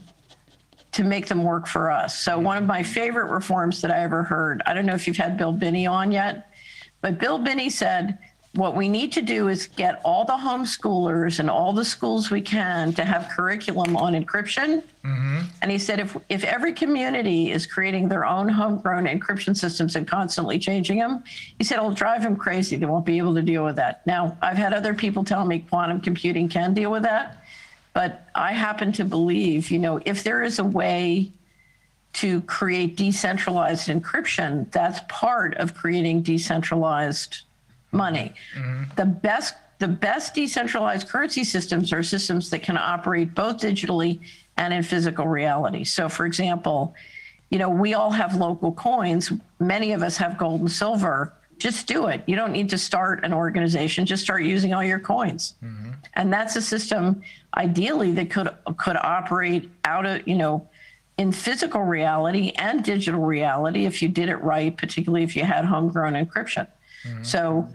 to 0.92 1.02
make 1.02 1.26
them 1.26 1.42
work 1.42 1.66
for 1.66 1.90
us. 1.90 2.16
So 2.16 2.38
one 2.38 2.56
of 2.56 2.64
my 2.64 2.82
favorite 2.82 3.30
reforms 3.32 3.80
that 3.80 3.90
I 3.90 4.00
ever 4.00 4.22
heard, 4.22 4.62
I 4.64 4.74
don't 4.74 4.86
know 4.86 4.94
if 4.94 5.08
you've 5.08 5.16
had 5.16 5.36
Bill 5.36 5.52
Binney 5.52 5.88
on 5.88 6.12
yet, 6.12 6.52
but 7.00 7.18
Bill 7.18 7.38
Binney 7.38 7.68
said, 7.68 8.18
what 8.54 8.76
we 8.76 8.88
need 8.88 9.10
to 9.12 9.22
do 9.22 9.48
is 9.48 9.66
get 9.66 10.00
all 10.04 10.24
the 10.24 10.32
homeschoolers 10.32 11.40
and 11.40 11.50
all 11.50 11.72
the 11.72 11.84
schools 11.84 12.30
we 12.30 12.40
can 12.40 12.92
to 12.92 13.04
have 13.04 13.28
curriculum 13.28 13.96
on 13.96 14.12
encryption. 14.12 14.82
Mm-hmm. 15.04 15.40
And 15.60 15.70
he 15.70 15.78
said, 15.78 15.98
if, 15.98 16.16
if 16.28 16.44
every 16.44 16.72
community 16.72 17.50
is 17.50 17.66
creating 17.66 18.08
their 18.08 18.24
own 18.24 18.48
homegrown 18.48 19.06
encryption 19.06 19.56
systems 19.56 19.96
and 19.96 20.06
constantly 20.06 20.60
changing 20.60 20.98
them, 20.98 21.24
he 21.58 21.64
said, 21.64 21.78
it'll 21.78 21.90
drive 21.90 22.22
them 22.22 22.36
crazy. 22.36 22.76
They 22.76 22.86
won't 22.86 23.04
be 23.04 23.18
able 23.18 23.34
to 23.34 23.42
deal 23.42 23.64
with 23.64 23.74
that. 23.76 24.06
Now, 24.06 24.36
I've 24.40 24.56
had 24.56 24.72
other 24.72 24.94
people 24.94 25.24
tell 25.24 25.44
me 25.44 25.66
quantum 25.68 26.00
computing 26.00 26.48
can 26.48 26.74
deal 26.74 26.92
with 26.92 27.02
that. 27.02 27.42
But 27.92 28.28
I 28.36 28.52
happen 28.52 28.92
to 28.92 29.04
believe, 29.04 29.70
you 29.70 29.80
know, 29.80 30.00
if 30.04 30.22
there 30.22 30.42
is 30.42 30.60
a 30.60 30.64
way 30.64 31.32
to 32.14 32.40
create 32.42 32.96
decentralized 32.96 33.88
encryption, 33.88 34.70
that's 34.70 35.00
part 35.08 35.54
of 35.56 35.74
creating 35.74 36.22
decentralized 36.22 37.42
money. 37.94 38.34
Mm-hmm. 38.56 38.94
The 38.96 39.06
best 39.06 39.54
the 39.78 39.88
best 39.88 40.34
decentralized 40.34 41.08
currency 41.08 41.44
systems 41.44 41.92
are 41.92 42.02
systems 42.02 42.48
that 42.50 42.62
can 42.62 42.78
operate 42.78 43.34
both 43.34 43.58
digitally 43.58 44.20
and 44.56 44.72
in 44.72 44.82
physical 44.82 45.26
reality. 45.26 45.84
So 45.84 46.08
for 46.08 46.26
example, 46.26 46.94
you 47.50 47.58
know, 47.58 47.68
we 47.68 47.94
all 47.94 48.10
have 48.10 48.36
local 48.36 48.72
coins. 48.72 49.32
Many 49.58 49.92
of 49.92 50.02
us 50.02 50.16
have 50.16 50.38
gold 50.38 50.60
and 50.60 50.70
silver. 50.70 51.32
Just 51.58 51.86
do 51.86 52.06
it. 52.06 52.22
You 52.26 52.36
don't 52.36 52.52
need 52.52 52.70
to 52.70 52.78
start 52.78 53.24
an 53.24 53.32
organization. 53.32 54.06
Just 54.06 54.22
start 54.22 54.42
using 54.42 54.74
all 54.74 54.82
your 54.82 55.00
coins. 55.00 55.54
Mm-hmm. 55.62 55.90
And 56.14 56.32
that's 56.32 56.56
a 56.56 56.62
system 56.62 57.22
ideally 57.56 58.12
that 58.12 58.30
could 58.30 58.48
could 58.76 58.96
operate 58.96 59.70
out 59.84 60.06
of, 60.06 60.26
you 60.26 60.36
know, 60.36 60.68
in 61.18 61.30
physical 61.30 61.82
reality 61.82 62.52
and 62.56 62.82
digital 62.82 63.20
reality 63.20 63.86
if 63.86 64.02
you 64.02 64.08
did 64.08 64.28
it 64.28 64.36
right, 64.36 64.76
particularly 64.76 65.22
if 65.22 65.36
you 65.36 65.44
had 65.44 65.64
homegrown 65.64 66.14
encryption. 66.14 66.66
So 67.22 67.68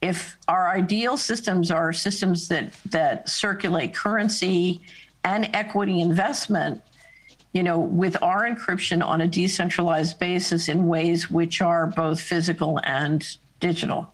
if 0.00 0.36
our 0.48 0.70
ideal 0.70 1.16
systems 1.16 1.70
are 1.70 1.92
systems 1.92 2.48
that 2.48 2.72
that 2.86 3.28
circulate 3.28 3.94
currency 3.94 4.80
and 5.24 5.50
equity 5.54 6.00
investment, 6.00 6.82
you 7.52 7.62
know, 7.62 7.78
with 7.78 8.16
our 8.22 8.48
encryption 8.48 9.04
on 9.04 9.20
a 9.20 9.26
decentralized 9.26 10.18
basis 10.18 10.68
in 10.68 10.86
ways 10.86 11.30
which 11.30 11.60
are 11.60 11.86
both 11.86 12.20
physical 12.20 12.80
and 12.84 13.36
digital. 13.60 14.12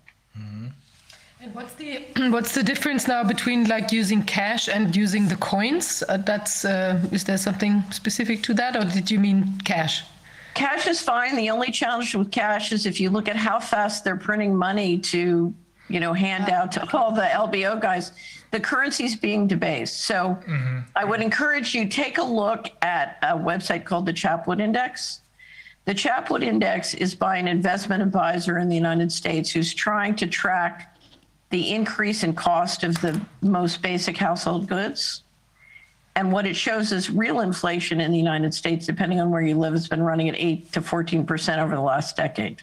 And 1.45 1.55
what's 1.55 1.75
the 1.75 2.05
what's 2.31 2.55
the 2.55 2.63
difference 2.63 3.07
now 3.07 3.23
between 3.23 3.69
like 3.69 3.93
using 3.93 4.23
cash 4.23 4.69
and 4.69 4.97
using 4.97 5.29
the 5.29 5.37
coins? 5.37 6.03
Uh, 6.09 6.17
that's 6.17 6.65
uh, 6.65 6.99
is 7.13 7.25
there 7.25 7.37
something 7.37 7.85
specific 7.91 8.43
to 8.45 8.55
that, 8.55 8.77
or 8.77 8.85
did 8.85 9.11
you 9.11 9.21
mean 9.21 9.61
cash? 9.65 10.03
Cash 10.55 10.87
is 10.87 11.01
fine. 11.01 11.37
The 11.37 11.51
only 11.51 11.71
challenge 11.71 12.15
with 12.15 12.31
cash 12.31 12.73
is 12.73 12.87
if 12.87 13.01
you 13.01 13.11
look 13.11 13.29
at 13.29 13.37
how 13.37 13.59
fast 13.59 14.05
they're 14.05 14.17
printing 14.17 14.55
money 14.55 14.99
to, 14.99 15.53
you 15.89 16.01
know, 16.01 16.13
hand 16.13 16.49
out 16.49 16.73
to 16.73 16.97
all 16.97 17.13
the 17.13 17.23
LBO 17.23 17.81
guys, 17.81 18.13
the 18.53 18.61
currency's 18.61 19.17
being 19.17 19.49
debased. 19.49 20.03
So 20.03 20.39
mm-hmm. 20.49 20.79
I 20.95 21.05
would 21.05 21.21
encourage 21.21 21.75
you 21.75 21.89
take 21.89 22.19
a 22.19 22.23
look 22.23 22.71
at 22.83 23.19
a 23.23 23.37
website 23.37 23.85
called 23.85 24.07
the 24.07 24.13
Chapwood 24.13 24.61
Index. 24.61 25.21
The 25.87 25.95
Chapwood 25.95 26.43
Index 26.43 26.95
is 26.95 27.15
by 27.15 27.37
an 27.37 27.49
investment 27.49 28.03
advisor 28.03 28.59
in 28.59 28.69
the 28.69 28.77
United 28.77 29.11
States 29.11 29.51
who's 29.51 29.75
trying 29.75 30.15
to 30.17 30.27
track 30.27 30.97
the 31.51 31.75
increase 31.75 32.23
in 32.23 32.35
cost 32.35 32.85
of 32.85 33.01
the 33.01 33.21
most 33.43 33.83
basic 33.83 34.17
household 34.17 34.69
goods. 34.69 35.25
And 36.17 36.31
what 36.31 36.47
it 36.47 36.55
shows 36.55 36.93
is 36.93 37.11
real 37.11 37.41
inflation 37.41 38.01
in 38.01 38.13
the 38.13 38.19
United 38.19 38.55
States, 38.55 38.87
depending 38.87 39.21
on 39.21 39.31
where 39.31 39.43
you 39.43 39.57
live, 39.57 39.73
has 39.73 39.89
been 39.89 40.03
running 40.03 40.29
at 40.29 40.37
8 40.37 40.73
to 40.73 40.81
14% 40.81 41.59
over 41.59 41.75
the 41.75 41.81
last 41.81 42.17
decade. 42.17 42.63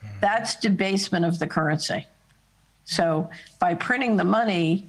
Hmm. 0.00 0.08
That's 0.20 0.56
debasement 0.56 1.24
of 1.24 1.38
the 1.38 1.46
currency. 1.46 2.06
So 2.84 3.30
by 3.60 3.74
printing 3.74 4.16
the 4.16 4.24
money, 4.24 4.88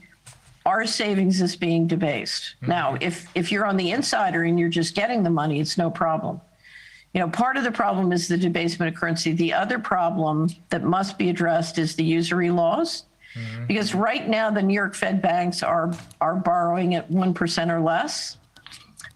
our 0.65 0.85
savings 0.85 1.39
is 1.39 1.55
being 1.55 1.87
debased. 1.87 2.55
Hmm. 2.61 2.69
Now, 2.69 2.97
if, 2.99 3.27
if 3.35 3.51
you're 3.51 3.65
on 3.65 3.77
the 3.77 3.91
insider 3.91 4.43
and 4.43 4.59
you're 4.59 4.69
just 4.69 4.95
getting 4.95 5.21
the 5.21 5.29
money, 5.29 5.59
it's 5.59 5.77
no 5.77 5.91
problem. 5.91 6.41
You 7.13 7.21
know, 7.21 7.29
part 7.29 7.57
of 7.57 7.63
the 7.63 7.71
problem 7.71 8.11
is 8.11 8.27
the 8.27 8.37
debasement 8.37 8.93
of 8.93 8.99
currency. 8.99 9.33
The 9.33 9.53
other 9.53 9.79
problem 9.79 10.49
that 10.69 10.83
must 10.83 11.17
be 11.17 11.29
addressed 11.29 11.77
is 11.77 11.95
the 11.95 12.03
usury 12.03 12.49
laws. 12.49 13.03
Mm-hmm. 13.37 13.65
Because 13.67 13.93
right 13.93 14.27
now, 14.27 14.49
the 14.49 14.61
New 14.61 14.73
York 14.73 14.95
Fed 14.95 15.21
banks 15.21 15.63
are, 15.63 15.93
are 16.21 16.35
borrowing 16.35 16.95
at 16.95 17.09
1% 17.11 17.71
or 17.71 17.79
less. 17.79 18.37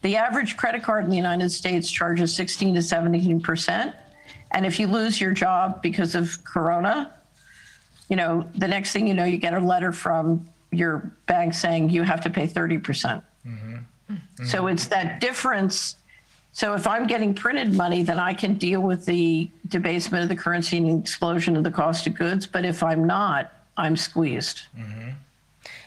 The 0.02 0.16
average 0.16 0.58
credit 0.58 0.84
card 0.84 1.04
in 1.04 1.10
the 1.10 1.18
United 1.18 1.52
States 1.52 1.90
charges 1.90 2.36
16 2.36 2.76
to 2.76 2.80
17%. 2.82 3.94
And 4.52 4.66
if 4.66 4.80
you 4.80 4.88
lose 4.88 5.22
your 5.22 5.32
job 5.32 5.82
because 5.82 6.16
of 6.16 6.44
Corona, 6.44 7.14
you 8.10 8.16
know, 8.16 8.48
the 8.56 8.68
next 8.68 8.92
thing 8.92 9.08
you 9.08 9.14
know, 9.14 9.24
you 9.24 9.38
get 9.38 9.54
a 9.54 9.60
letter 9.60 9.92
from 9.92 10.50
your 10.72 11.12
bank 11.28 11.54
saying 11.54 11.90
you 11.90 12.04
have 12.04 12.22
to 12.22 12.30
pay 12.30 12.48
30%. 12.48 12.84
percent 12.84 13.24
mm-hmm. 13.48 13.76
Mm-hmm. 14.12 14.46
So 14.46 14.68
it's 14.68 14.88
that 14.88 15.22
difference. 15.22 15.96
So 16.54 16.74
if 16.74 16.88
I'm 16.88 17.08
getting 17.08 17.34
printed 17.34 17.74
money, 17.74 18.04
then 18.04 18.20
I 18.20 18.34
can 18.34 18.56
deal 18.56 18.82
with 18.82 19.06
the 19.06 19.50
debasement 19.68 20.24
of 20.24 20.30
the 20.30 20.36
currency 20.36 20.78
and 20.78 20.88
the 20.88 20.98
explosion 20.98 21.56
of 21.56 21.64
the 21.64 21.72
cost 21.72 22.08
of 22.08 22.16
goods. 22.16 22.46
But 22.46 22.66
if 22.66 22.84
I'm 22.84 23.06
not, 23.06 23.54
I'm 23.82 23.98
squeezed. 23.98 24.62
Mm-hmm. 24.78 25.10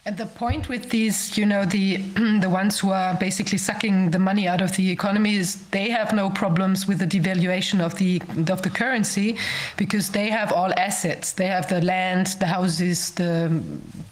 And 0.07 0.19
the 0.19 0.27
point 0.27 0.69
with 0.69 0.91
these, 0.91 1.39
you 1.39 1.47
know, 1.47 1.65
the 1.65 1.97
the 2.45 2.51
ones 2.51 2.79
who 2.79 2.91
are 2.91 3.15
basically 3.15 3.57
sucking 3.57 4.11
the 4.11 4.19
money 4.19 4.47
out 4.47 4.61
of 4.61 4.77
the 4.77 4.91
economy 4.91 5.37
is 5.37 5.65
they 5.71 5.89
have 5.89 6.13
no 6.13 6.29
problems 6.29 6.87
with 6.87 6.99
the 6.99 7.07
devaluation 7.07 7.81
of 7.81 7.95
the 7.95 8.21
of 8.53 8.61
the 8.61 8.69
currency 8.69 9.39
because 9.79 10.11
they 10.11 10.29
have 10.29 10.53
all 10.53 10.71
assets. 10.77 11.33
They 11.33 11.47
have 11.47 11.69
the 11.69 11.81
land, 11.81 12.27
the 12.39 12.47
houses, 12.47 13.13
the 13.13 13.63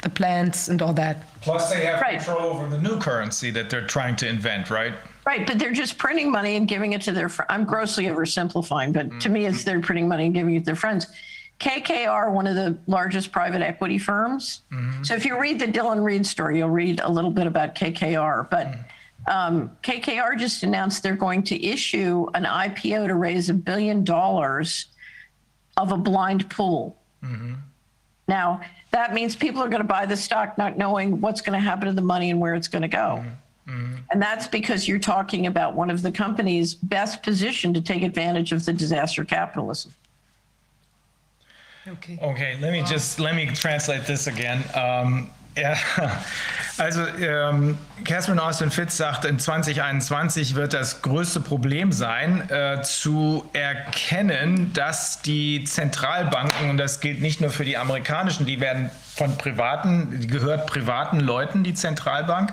the 0.03 0.09
plants, 0.09 0.69
and 0.69 0.81
all 0.81 0.95
that. 0.95 1.17
Plus, 1.43 1.71
they 1.71 1.85
have 1.85 2.01
Right. 2.01 2.21
control 2.21 2.47
over 2.53 2.69
the 2.69 2.81
new 2.89 2.99
currency 2.99 3.51
that 3.51 3.69
they're 3.69 3.87
trying 3.87 4.17
to 4.17 4.27
invent, 4.29 4.71
right? 4.71 4.95
Right, 5.27 5.47
but 5.47 5.59
they're 5.59 5.73
just 5.85 5.99
printing 5.99 6.33
money 6.33 6.57
and 6.57 6.67
giving 6.67 6.95
it 6.95 7.03
to 7.03 7.13
their. 7.13 7.29
Fr- 7.29 7.49
I'm 7.51 7.65
grossly 7.65 8.05
oversimplifying, 8.07 8.93
but 8.93 9.21
to 9.21 9.29
me, 9.29 9.45
it's 9.45 9.59
mm-hmm. 9.59 9.67
they're 9.67 9.81
printing 9.81 10.09
money 10.09 10.25
and 10.27 10.35
giving 10.35 10.55
it 10.57 10.61
to 10.61 10.65
their 10.65 10.77
friends. 10.77 11.07
KKR, 11.63 12.33
one 12.33 12.49
of 12.49 12.57
the 12.57 12.77
largest 12.89 13.31
private 13.31 13.63
equity 13.63 13.97
firms. 13.97 14.63
Mm-hmm. 14.73 15.05
So 15.05 15.15
if 15.15 15.25
you 15.25 15.41
read 15.41 15.61
the 15.61 15.67
Dylan 15.67 16.03
Reed 16.03 16.27
story, 16.27 16.59
you'll 16.59 16.71
read 16.71 17.01
a 17.01 17.09
little 17.09 17.31
bit 17.31 17.47
about 17.47 17.77
KKR. 17.77 18.51
But 18.51 18.67
mm-hmm. 18.67 19.31
um, 19.31 19.71
KKR 19.85 20.37
just 20.37 20.65
announced 20.65 21.05
they're 21.05 21.15
going 21.15 21.45
to 21.45 21.65
issue 21.65 22.27
an 22.35 22.45
IPO 22.45 23.07
to 23.07 23.15
raise 23.15 23.49
a 23.49 23.55
billion 23.55 24.03
dollars 24.03 24.87
of 25.77 25.93
a 25.93 25.97
blind 25.97 26.51
pool. 26.51 27.01
Mm-hmm. 27.23 27.55
Now, 28.27 28.61
that 28.91 29.15
means 29.15 29.37
people 29.37 29.63
are 29.63 29.69
going 29.69 29.83
to 29.83 29.89
buy 29.89 30.05
the 30.05 30.17
stock 30.17 30.59
not 30.59 30.77
knowing 30.77 31.21
what's 31.21 31.41
going 31.41 31.59
to 31.59 31.65
happen 31.65 31.87
to 31.87 31.95
the 31.95 32.03
money 32.03 32.31
and 32.31 32.41
where 32.41 32.55
it's 32.55 32.69
going 32.69 32.83
to 32.83 32.89
go. 32.89 33.25
And 34.11 34.21
that's 34.21 34.49
because 34.49 34.89
you're 34.89 34.99
talking 34.99 35.47
about 35.47 35.75
one 35.75 35.91
of 35.91 36.03
the 36.03 36.11
companies 36.11 36.75
best 36.75 37.23
positioned 37.23 37.75
to 37.77 37.81
take 37.81 38.03
advantage 38.03 38.53
of 38.53 38.65
the 38.65 38.73
disaster 38.73 39.25
capitalism. 39.25 39.95
Okay. 41.87 42.19
Okay, 42.21 42.57
let 42.61 42.71
me 42.71 42.83
just, 42.83 43.19
let 43.19 43.35
me 43.35 43.47
translate 43.47 44.07
this 44.07 44.29
again. 44.29 44.63
Ähm, 44.75 45.31
ja, 45.57 45.75
also 46.79 47.05
ähm, 47.21 47.77
Catherine 48.05 48.41
Austin 48.41 48.71
Fitz 48.71 48.97
sagt, 48.97 49.25
in 49.25 49.39
2021 49.39 50.55
wird 50.55 50.73
das 50.73 51.03
größte 51.03 51.41
Problem 51.41 51.93
sein, 51.93 52.49
äh, 52.51 52.83
zu 52.83 53.45
erkennen, 53.53 54.73
dass 54.73 55.23
die 55.23 55.65
Zentralbanken, 55.65 56.71
und 56.71 56.79
das 56.79 57.01
gilt 57.01 57.21
nicht 57.21 57.41
nur 57.41 57.51
für 57.51 57.65
die 57.65 57.77
amerikanischen, 57.77 58.47
die 58.47 58.61
werden 58.61 58.91
von 59.15 59.37
privaten, 59.37 60.27
gehört 60.27 60.67
privaten 60.67 61.21
Leuten, 61.21 61.65
die 61.65 61.75
Zentralbank, 61.75 62.53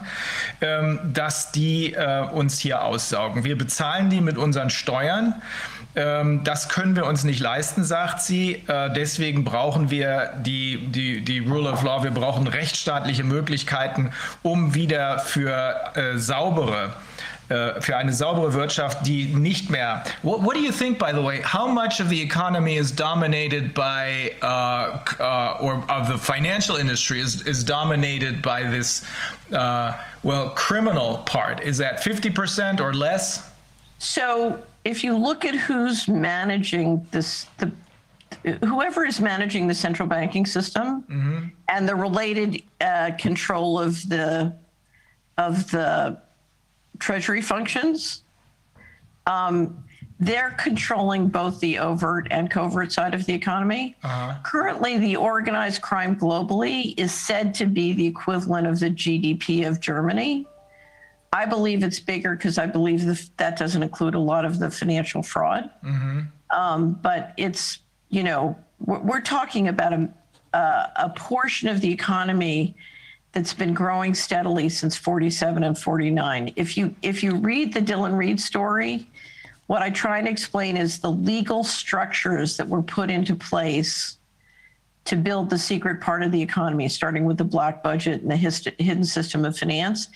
ähm, 0.60 1.00
dass 1.14 1.52
die 1.52 1.94
äh, 1.94 2.24
uns 2.32 2.60
hier 2.60 2.84
aussaugen. 2.84 3.44
Wir 3.44 3.58
bezahlen 3.58 4.10
die 4.10 4.22
mit 4.22 4.38
unseren 4.38 4.70
Steuern. 4.70 5.42
Ähm, 6.00 6.46
das 6.46 6.70
können 6.70 6.96
wir 6.96 7.06
uns 7.06 7.26
nicht 7.26 7.42
leisten, 7.42 7.84
sagt 7.84 8.22
sie. 8.22 8.64
Äh, 8.68 8.90
deswegen 8.94 9.44
brauchen 9.44 9.92
wir 9.92 10.32
die, 10.38 10.78
die, 10.88 11.22
die 11.22 11.40
Rule 11.40 11.70
of 11.70 11.84
Law, 11.84 12.04
wir 12.04 12.12
brauchen 12.12 12.48
rechtsstaatliche 12.48 13.26
Möglichkeiten, 13.26 14.12
um 14.42 14.74
wieder 14.74 15.20
für 15.20 15.76
äh, 15.96 16.18
saubere 16.18 16.94
äh, 17.50 17.82
für 17.82 17.98
eine 17.98 18.14
saubere 18.14 18.54
Wirtschaft, 18.54 19.06
die 19.08 19.26
nicht 19.26 19.70
mehr. 19.70 20.04
What, 20.22 20.44
what 20.44 20.56
do 20.56 20.62
you 20.62 20.72
think, 20.72 21.00
by 21.00 21.12
the 21.12 21.22
way? 21.22 21.42
How 21.42 21.68
much 21.68 22.00
of 22.00 22.08
the 22.08 22.22
economy 22.22 22.78
is 22.78 22.92
dominated 22.96 23.74
by, 23.74 24.36
uh, 24.42 25.00
uh, 25.20 25.58
or 25.60 25.84
of 25.90 26.08
the 26.08 26.18
financial 26.18 26.78
industry 26.78 27.20
is, 27.20 27.42
is 27.42 27.66
dominated 27.66 28.42
by 28.42 28.64
this, 28.64 29.04
uh, 29.52 29.94
well, 30.24 30.52
criminal 30.52 31.24
part? 31.26 31.62
Is 31.62 31.78
that 31.80 32.02
50% 32.04 32.80
or 32.80 32.94
less? 32.94 33.50
So 33.98 34.60
if 34.90 35.04
you 35.04 35.16
look 35.16 35.46
at 35.46 35.54
who's 35.54 36.08
managing 36.08 37.06
this, 37.12 37.46
the 37.58 37.72
whoever 38.66 39.06
is 39.06 39.20
managing 39.22 39.68
the 39.68 39.74
central 39.74 40.08
banking 40.08 40.46
system 40.46 41.04
and 41.70 41.88
the 41.88 41.96
related 41.96 42.64
uh, 42.82 43.12
control 43.20 43.80
of 43.80 44.08
the 44.10 44.56
of 45.38 45.70
the 45.72 46.20
treasury 46.98 47.42
functions, 47.42 48.24
um, 49.28 49.84
they're 50.20 50.52
controlling 50.52 51.30
both 51.30 51.60
the 51.62 51.78
overt 51.80 52.28
and 52.32 52.50
covert 52.50 52.92
side 52.92 53.14
of 53.14 53.26
the 53.26 53.34
economy. 53.34 53.96
Currently, 54.44 54.98
the 54.98 55.16
organized 55.16 55.82
crime 55.82 56.16
globally 56.16 56.94
is 56.98 57.14
said 57.14 57.54
to 57.56 57.66
be 57.68 57.94
the 57.94 58.06
equivalent 58.06 58.68
of 58.68 58.80
the 58.80 58.90
GDP 58.90 59.66
of 59.68 59.80
Germany. 59.80 60.46
I 61.32 61.46
believe 61.46 61.84
it's 61.84 62.00
bigger 62.00 62.36
because 62.36 62.58
I 62.58 62.66
believe 62.66 63.06
the, 63.06 63.30
that 63.38 63.58
doesn't 63.58 63.84
include 63.84 64.16
a 64.16 64.20
lot 64.20 64.46
of 64.46 64.60
the 64.60 64.72
financial 64.72 65.22
fraud. 65.22 65.70
Um, 66.50 66.94
but 66.94 67.34
it's, 67.38 67.80
you 68.10 68.24
know, 68.24 68.58
we're, 68.80 69.00
we're 69.00 69.22
talking 69.22 69.68
about 69.68 69.94
a, 69.94 70.10
a, 70.54 70.92
a 70.96 71.10
portion 71.16 71.70
of 71.70 71.82
the 71.82 71.92
economy 71.92 72.76
that's 73.32 73.54
been 73.54 73.74
growing 73.76 74.16
steadily 74.16 74.70
since 74.70 74.98
47 74.98 75.64
and 75.64 75.78
49. 75.78 76.54
If 76.56 76.76
you 76.78 76.96
if 77.04 77.22
you 77.22 77.36
read 77.36 77.74
the 77.74 77.82
Dylan 77.82 78.18
Reed 78.18 78.42
story, 78.42 79.08
what 79.68 79.84
I 79.84 79.92
try 79.92 80.18
and 80.18 80.28
explain 80.28 80.76
is 80.78 80.98
the 80.98 81.12
legal 81.12 81.64
structures 81.64 82.58
that 82.58 82.68
were 82.68 82.82
put 82.82 83.12
into 83.12 83.36
place 83.36 84.18
to 85.06 85.16
build 85.16 85.50
the 85.50 85.58
secret 85.60 86.02
part 86.02 86.24
of 86.24 86.32
the 86.32 86.42
economy, 86.42 86.90
starting 86.90 87.26
with 87.26 87.38
the 87.38 87.44
black 87.44 87.84
budget 87.84 88.22
and 88.22 88.32
the 88.32 88.36
hist- 88.36 88.70
hidden 88.80 89.04
system 89.04 89.46
of 89.46 89.58
finance. 89.58 90.08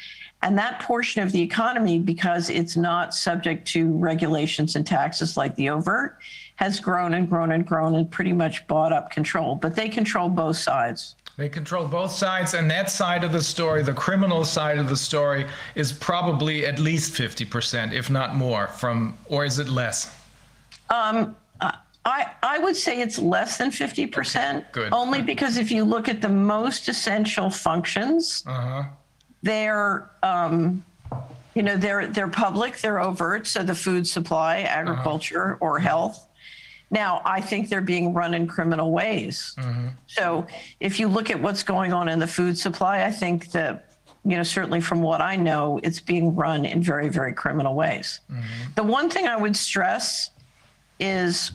And 0.44 0.58
that 0.58 0.82
portion 0.82 1.24
of 1.24 1.32
the 1.32 1.42
economy, 1.42 2.00
because 2.00 2.50
it's 2.50 2.76
not 2.76 3.16
subject 3.16 3.66
to 3.70 3.98
regulations 3.98 4.76
and 4.76 4.86
taxes 4.86 5.38
like 5.38 5.56
the 5.56 5.70
overt, 5.70 6.18
has 6.58 6.82
grown 6.82 7.14
and 7.14 7.30
grown 7.30 7.54
and 7.54 7.66
grown 7.66 7.96
and 7.96 8.12
pretty 8.12 8.34
much 8.34 8.68
bought 8.68 8.92
up 8.92 9.10
control. 9.10 9.56
But 9.56 9.74
they 9.74 9.88
control 9.88 10.28
both 10.28 10.58
sides. 10.58 11.16
They 11.38 11.48
control 11.50 11.88
both 11.88 12.12
sides, 12.12 12.54
and 12.54 12.70
that 12.70 12.92
side 12.92 13.24
of 13.24 13.32
the 13.32 13.42
story, 13.42 13.82
the 13.84 13.94
criminal 13.94 14.44
side 14.46 14.78
of 14.78 14.88
the 14.90 14.98
story, 14.98 15.48
is 15.76 15.92
probably 15.94 16.66
at 16.66 16.78
least 16.78 17.14
50%, 17.14 17.94
if 17.94 18.10
not 18.10 18.36
more, 18.36 18.68
from, 18.68 19.18
or 19.26 19.46
is 19.46 19.58
it 19.60 19.70
less? 19.70 20.14
Um, 20.90 21.36
I, 22.06 22.32
I 22.44 22.60
would 22.60 22.76
say 22.76 23.02
it's 23.02 23.18
less 23.18 23.58
than 23.58 23.72
50%. 23.72 24.72
good. 24.74 24.92
Only 24.92 25.22
because 25.22 25.56
if 25.58 25.72
you 25.72 25.86
look 25.86 26.10
at 26.10 26.22
the 26.22 26.30
most 26.30 26.90
essential 26.90 27.50
functions, 27.50 28.44
Uh-huh. 28.46 28.84
They're, 29.44 30.10
um, 30.24 30.84
you 31.54 31.62
know, 31.62 31.78
they're, 31.78 32.08
they're 32.08 32.28
public, 32.28 32.80
they're 32.80 33.00
overt. 33.00 33.46
So 33.46 33.62
the 33.62 33.76
food 33.76 34.08
supply, 34.08 34.64
uh-huh. 34.64 34.80
agriculture, 34.80 35.58
or 35.60 35.78
health. 35.78 36.28
Now, 36.90 37.22
I 37.26 37.42
think 37.42 37.70
they're 37.70 37.82
being 37.82 38.14
run 38.14 38.34
in 38.34 38.48
criminal 38.48 38.92
ways. 38.92 39.56
Mm-hmm. 39.58 39.88
So 40.08 40.48
if 40.80 41.00
you 41.00 41.08
look 41.08 41.30
at 41.30 41.42
what's 41.42 41.64
going 41.64 41.92
on 41.92 42.08
in 42.08 42.20
the 42.20 42.28
food 42.28 42.58
supply, 42.58 43.04
I 43.04 43.12
think 43.12 43.52
that, 43.52 43.96
you 44.24 44.38
know, 44.38 44.44
certainly 44.44 44.80
from 44.80 45.02
what 45.02 45.20
I 45.20 45.36
know, 45.36 45.80
it's 45.84 46.00
being 46.00 46.36
run 46.36 46.66
in 46.66 46.84
very, 46.84 47.10
very 47.10 47.34
criminal 47.34 47.74
ways. 47.76 48.20
Mm-hmm. 48.32 48.74
The 48.76 48.84
one 48.84 49.10
thing 49.10 49.28
I 49.28 49.36
would 49.36 49.56
stress 49.56 50.30
is 51.00 51.52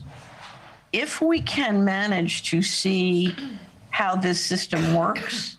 if 0.91 1.21
we 1.21 1.41
can 1.41 1.85
manage 1.85 2.43
to 2.51 2.61
see 2.61 3.35
how 3.91 4.15
this 4.15 4.43
system 4.43 4.93
works, 4.93 5.57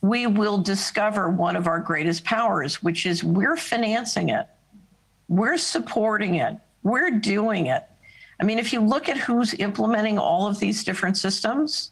we 0.00 0.26
will 0.26 0.58
discover 0.58 1.28
one 1.28 1.56
of 1.56 1.66
our 1.66 1.80
greatest 1.80 2.24
powers, 2.24 2.82
which 2.82 3.06
is 3.06 3.24
we're 3.24 3.56
financing 3.56 4.28
it, 4.28 4.46
we're 5.28 5.58
supporting 5.58 6.36
it, 6.36 6.56
we're 6.82 7.10
doing 7.10 7.66
it. 7.66 7.84
I 8.40 8.44
mean, 8.44 8.58
if 8.58 8.72
you 8.72 8.80
look 8.80 9.08
at 9.08 9.16
who's 9.16 9.54
implementing 9.54 10.18
all 10.18 10.46
of 10.46 10.58
these 10.60 10.84
different 10.84 11.16
systems, 11.18 11.90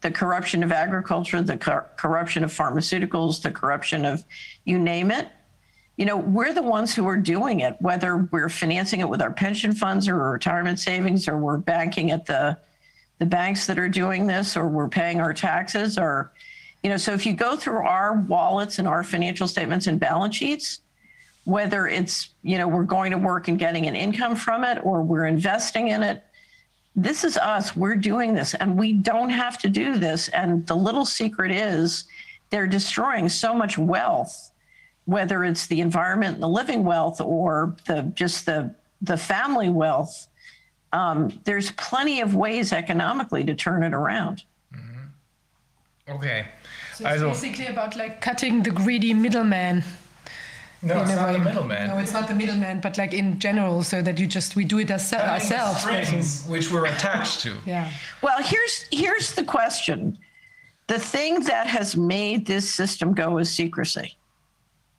the 0.00 0.10
corruption 0.10 0.62
of 0.62 0.72
agriculture, 0.72 1.40
the 1.40 1.56
cor- 1.56 1.88
corruption 1.96 2.42
of 2.42 2.52
pharmaceuticals, 2.52 3.40
the 3.40 3.50
corruption 3.50 4.04
of 4.04 4.24
you 4.64 4.78
name 4.78 5.10
it, 5.10 5.28
you 5.96 6.04
know, 6.04 6.16
we're 6.16 6.52
the 6.52 6.62
ones 6.62 6.94
who 6.94 7.06
are 7.08 7.16
doing 7.16 7.60
it, 7.60 7.76
whether 7.80 8.28
we're 8.30 8.50
financing 8.50 9.00
it 9.00 9.08
with 9.08 9.22
our 9.22 9.32
pension 9.32 9.72
funds 9.72 10.08
or 10.08 10.30
retirement 10.30 10.78
savings, 10.78 11.26
or 11.26 11.38
we're 11.38 11.56
banking 11.56 12.10
at 12.10 12.26
the 12.26 12.58
the 13.18 13.24
banks 13.24 13.66
that 13.66 13.78
are 13.78 13.88
doing 13.88 14.26
this, 14.26 14.58
or 14.58 14.68
we're 14.68 14.90
paying 14.90 15.20
our 15.20 15.32
taxes, 15.32 15.96
or 15.96 16.32
you 16.86 16.90
know, 16.90 16.96
so 16.96 17.12
if 17.12 17.26
you 17.26 17.32
go 17.32 17.56
through 17.56 17.84
our 17.84 18.20
wallets 18.28 18.78
and 18.78 18.86
our 18.86 19.02
financial 19.02 19.48
statements 19.48 19.88
and 19.88 19.98
balance 19.98 20.36
sheets, 20.36 20.82
whether 21.42 21.88
it's 21.88 22.28
you 22.44 22.58
know 22.58 22.68
we're 22.68 22.84
going 22.84 23.10
to 23.10 23.18
work 23.18 23.48
and 23.48 23.58
getting 23.58 23.88
an 23.88 23.96
income 23.96 24.36
from 24.36 24.62
it, 24.62 24.78
or 24.84 25.02
we're 25.02 25.26
investing 25.26 25.88
in 25.88 26.04
it, 26.04 26.22
this 26.94 27.24
is 27.24 27.36
us. 27.38 27.74
We're 27.74 27.96
doing 27.96 28.34
this, 28.34 28.54
and 28.54 28.78
we 28.78 28.92
don't 28.92 29.30
have 29.30 29.58
to 29.62 29.68
do 29.68 29.98
this. 29.98 30.28
And 30.28 30.64
the 30.68 30.76
little 30.76 31.04
secret 31.04 31.50
is 31.50 32.04
they're 32.50 32.68
destroying 32.68 33.28
so 33.28 33.52
much 33.52 33.76
wealth 33.76 34.52
whether 35.06 35.42
it's 35.42 35.66
the 35.66 35.80
environment 35.80 36.38
the 36.38 36.48
living 36.48 36.84
wealth 36.84 37.20
or 37.20 37.74
the 37.88 38.02
just 38.14 38.46
the 38.46 38.72
the 39.02 39.16
family 39.16 39.70
wealth 39.70 40.28
um, 40.92 41.40
there's 41.42 41.72
plenty 41.72 42.20
of 42.20 42.36
ways 42.36 42.72
economically 42.72 43.42
to 43.42 43.56
turn 43.56 43.82
it 43.82 43.92
around. 43.92 44.44
Okay. 46.08 46.46
So 46.96 47.06
it's 47.06 47.22
Also, 47.22 47.28
basically 47.42 47.66
about 47.66 47.94
like 47.94 48.20
cutting 48.22 48.62
the 48.62 48.70
greedy 48.70 49.12
middleman. 49.12 49.84
no, 50.80 51.02
it's 51.02 51.10
in 51.10 51.18
a 51.18 51.20
not 51.20 51.32
the 51.32 51.38
middleman. 51.40 51.88
No, 51.88 51.98
it's 51.98 52.12
not 52.12 52.26
the 52.26 52.34
middleman, 52.34 52.80
but 52.80 52.96
like 52.96 53.12
in 53.12 53.38
general, 53.38 53.82
so 53.82 54.00
that 54.00 54.18
you 54.18 54.26
just 54.26 54.56
we 54.56 54.64
do 54.64 54.78
it 54.78 54.90
ourse- 54.90 55.12
ourselves. 55.12 55.80
strings 55.82 56.44
which 56.46 56.70
we're 56.72 56.86
attached 56.86 57.40
to. 57.40 57.52
Yeah. 57.66 57.90
Well, 58.22 58.42
here's 58.42 58.86
here's 58.90 59.34
the 59.34 59.44
question. 59.44 60.16
The 60.86 60.98
thing 60.98 61.40
that 61.44 61.66
has 61.66 61.96
made 61.96 62.46
this 62.46 62.72
system 62.72 63.12
go 63.12 63.36
is 63.38 63.50
secrecy. 63.50 64.16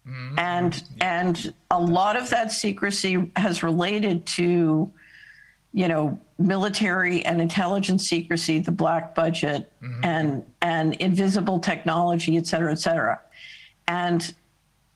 Mm-hmm. 0.07 0.37
And 0.39 0.83
and 1.01 1.53
a 1.71 1.79
lot 1.81 2.15
of 2.15 2.29
that 2.29 2.51
secrecy 2.51 3.31
has 3.35 3.63
related 3.63 4.25
to, 4.37 4.91
you 5.77 5.87
know, 5.87 6.19
military 6.39 7.23
and 7.23 7.39
intelligence 7.39 8.09
secrecy, 8.09 8.57
the 8.57 8.71
black 8.71 9.13
budget, 9.13 9.71
mm-hmm. 9.83 10.03
and 10.03 10.43
and 10.63 10.95
invisible 10.95 11.59
technology, 11.59 12.35
et 12.35 12.47
cetera, 12.47 12.71
et 12.71 12.79
cetera. 12.79 13.21
And 13.87 14.33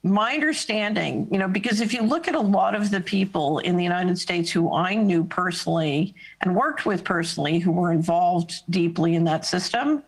my 0.02 0.34
understanding, 0.34 1.28
you 1.32 1.38
know, 1.38 1.48
because 1.48 1.82
if 1.82 1.94
you 1.94 2.02
look 2.02 2.28
at 2.28 2.34
a 2.34 2.40
lot 2.40 2.74
of 2.74 2.90
the 2.90 3.00
people 3.00 3.60
in 3.60 3.78
the 3.78 3.84
United 3.84 4.18
States 4.18 4.50
who 4.50 4.74
I 4.74 4.96
knew 4.96 5.24
personally 5.24 6.16
and 6.42 6.56
worked 6.56 6.84
with 6.88 7.04
personally 7.04 7.60
who 7.60 7.72
were 7.72 7.92
involved 7.92 8.64
deeply 8.72 9.14
in 9.14 9.24
that 9.26 9.46
system, 9.46 10.02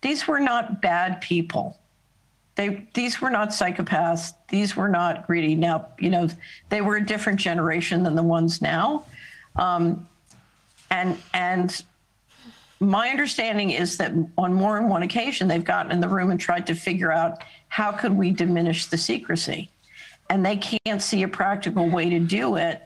these 0.00 0.26
were 0.26 0.40
not 0.40 0.82
bad 0.82 1.20
people. 1.20 1.78
They 2.56 2.88
these 2.92 3.20
were 3.20 3.30
not 3.30 3.50
psychopaths. 3.50 4.32
These 4.48 4.74
were 4.74 4.88
not 4.88 5.28
greedy. 5.28 5.54
Now, 5.54 5.86
you 6.00 6.10
know, 6.10 6.28
they 6.70 6.80
were 6.80 6.96
a 6.96 7.06
different 7.06 7.38
generation 7.38 8.02
than 8.02 8.16
the 8.16 8.24
ones 8.24 8.60
now. 8.60 9.04
Um, 9.58 10.08
and 10.90 11.18
and 11.34 11.84
my 12.80 13.08
understanding 13.08 13.70
is 13.70 13.96
that 13.98 14.12
on 14.38 14.54
more 14.54 14.76
than 14.76 14.88
one 14.88 15.02
occasion 15.02 15.48
they've 15.48 15.64
gotten 15.64 15.90
in 15.90 16.00
the 16.00 16.08
room 16.08 16.30
and 16.30 16.38
tried 16.38 16.66
to 16.68 16.74
figure 16.74 17.12
out 17.12 17.42
how 17.68 17.90
could 17.90 18.12
we 18.12 18.30
diminish 18.30 18.86
the 18.86 18.96
secrecy. 18.96 19.68
And 20.30 20.46
they 20.46 20.56
can't 20.56 21.02
see 21.02 21.22
a 21.24 21.28
practical 21.28 21.90
way 21.90 22.08
to 22.10 22.20
do 22.20 22.56
it 22.56 22.82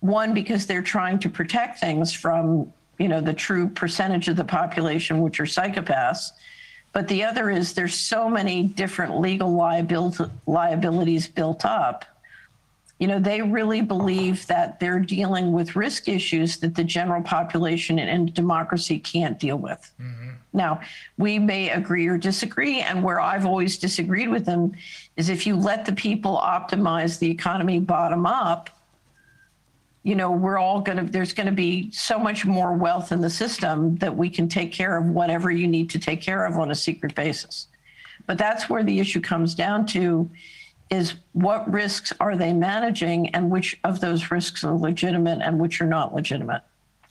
one 0.00 0.34
because 0.34 0.66
they're 0.66 0.82
trying 0.82 1.18
to 1.18 1.28
protect 1.28 1.80
things 1.80 2.12
from 2.12 2.72
you 2.98 3.08
know 3.08 3.20
the 3.20 3.34
true 3.34 3.68
percentage 3.68 4.28
of 4.28 4.36
the 4.36 4.44
population 4.44 5.20
which 5.20 5.40
are 5.40 5.44
psychopaths. 5.44 6.30
But 6.92 7.08
the 7.08 7.24
other 7.24 7.50
is 7.50 7.74
there's 7.74 7.94
so 7.94 8.28
many 8.30 8.62
different 8.62 9.20
legal 9.20 9.54
liability, 9.54 10.24
liabilities 10.46 11.26
built 11.28 11.66
up 11.66 12.06
you 12.98 13.06
know, 13.06 13.18
they 13.18 13.42
really 13.42 13.82
believe 13.82 14.46
that 14.46 14.80
they're 14.80 15.00
dealing 15.00 15.52
with 15.52 15.76
risk 15.76 16.08
issues 16.08 16.56
that 16.58 16.74
the 16.74 16.84
general 16.84 17.22
population 17.22 17.98
and 17.98 18.32
democracy 18.32 18.98
can't 18.98 19.38
deal 19.38 19.56
with. 19.56 19.90
Mm-hmm. 20.00 20.30
Now, 20.54 20.80
we 21.18 21.38
may 21.38 21.68
agree 21.70 22.06
or 22.06 22.16
disagree, 22.16 22.80
and 22.80 23.02
where 23.02 23.20
I've 23.20 23.44
always 23.44 23.76
disagreed 23.76 24.30
with 24.30 24.46
them 24.46 24.72
is 25.16 25.28
if 25.28 25.46
you 25.46 25.56
let 25.56 25.84
the 25.84 25.92
people 25.92 26.40
optimize 26.42 27.18
the 27.18 27.30
economy 27.30 27.80
bottom 27.80 28.24
up, 28.24 28.70
you 30.02 30.14
know, 30.14 30.30
we're 30.30 30.56
all 30.56 30.80
going 30.80 30.96
to, 30.96 31.04
there's 31.04 31.34
going 31.34 31.48
to 31.48 31.52
be 31.52 31.90
so 31.90 32.18
much 32.18 32.46
more 32.46 32.72
wealth 32.72 33.12
in 33.12 33.20
the 33.20 33.28
system 33.28 33.96
that 33.96 34.16
we 34.16 34.30
can 34.30 34.48
take 34.48 34.72
care 34.72 34.96
of 34.96 35.06
whatever 35.06 35.50
you 35.50 35.66
need 35.66 35.90
to 35.90 35.98
take 35.98 36.22
care 36.22 36.46
of 36.46 36.56
on 36.56 36.70
a 36.70 36.74
secret 36.74 37.14
basis. 37.14 37.66
But 38.24 38.38
that's 38.38 38.70
where 38.70 38.82
the 38.82 38.98
issue 39.00 39.20
comes 39.20 39.54
down 39.54 39.84
to 39.86 40.30
is 40.90 41.14
what 41.32 41.70
risks 41.70 42.12
are 42.20 42.36
they 42.36 42.52
managing 42.52 43.28
and 43.30 43.50
which 43.50 43.78
of 43.84 44.00
those 44.00 44.30
risks 44.30 44.62
are 44.62 44.74
legitimate 44.74 45.40
and 45.42 45.58
which 45.58 45.80
are 45.80 45.86
not 45.86 46.14
legitimate. 46.14 46.62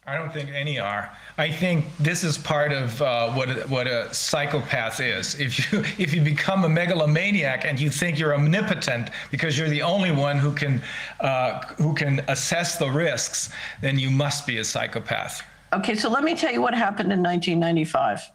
I 0.08 0.18
don't 0.18 0.32
think 0.32 0.52
any 0.52 0.78
are. 0.78 1.12
I 1.38 1.50
think 1.50 1.86
this 1.98 2.24
is 2.24 2.38
part 2.38 2.72
of 2.72 3.02
uh, 3.02 3.32
what 3.32 3.50
a, 3.50 3.68
what 3.68 3.88
a 3.88 4.14
psychopath 4.14 5.00
is. 5.00 5.40
If 5.40 5.72
you 5.72 5.80
if 5.98 6.14
you 6.14 6.22
become 6.22 6.64
a 6.64 6.70
megalomaniac 6.70 7.66
and 7.66 7.80
you 7.80 7.90
think 7.90 8.20
you're 8.20 8.36
omnipotent 8.36 9.10
because 9.32 9.58
you're 9.58 9.70
the 9.70 9.82
only 9.82 10.12
one 10.12 10.38
who 10.38 10.54
can 10.54 10.82
uh, 11.22 11.66
who 11.78 11.94
can 11.96 12.22
assess 12.28 12.78
the 12.78 12.90
risks, 12.90 13.50
then 13.82 13.98
you 13.98 14.12
must 14.12 14.46
be 14.46 14.60
a 14.60 14.64
psychopath. 14.64 15.42
Okay, 15.74 15.96
so 15.96 16.08
let 16.10 16.24
me 16.24 16.36
tell 16.36 16.54
you 16.54 16.62
what 16.62 16.76
happened 16.76 17.12
in 17.12 17.24
1995. 17.24 18.32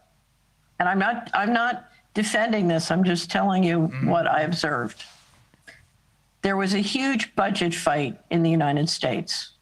And 0.81 0.89
I'm 0.89 0.99
not 0.99 1.31
I'm 1.33 1.53
not 1.53 1.89
defending 2.15 2.67
this. 2.67 2.91
I'm 2.91 3.05
just 3.05 3.31
telling 3.31 3.63
you 3.63 3.83
what 4.05 4.27
I 4.27 4.43
observed. 4.43 5.05
There 6.43 6.57
was 6.57 6.75
a 6.75 6.79
huge 6.79 7.35
budget 7.35 7.75
fight 7.75 8.19
in 8.31 8.43
the 8.43 8.51
United 8.51 8.89
States. 8.89 9.53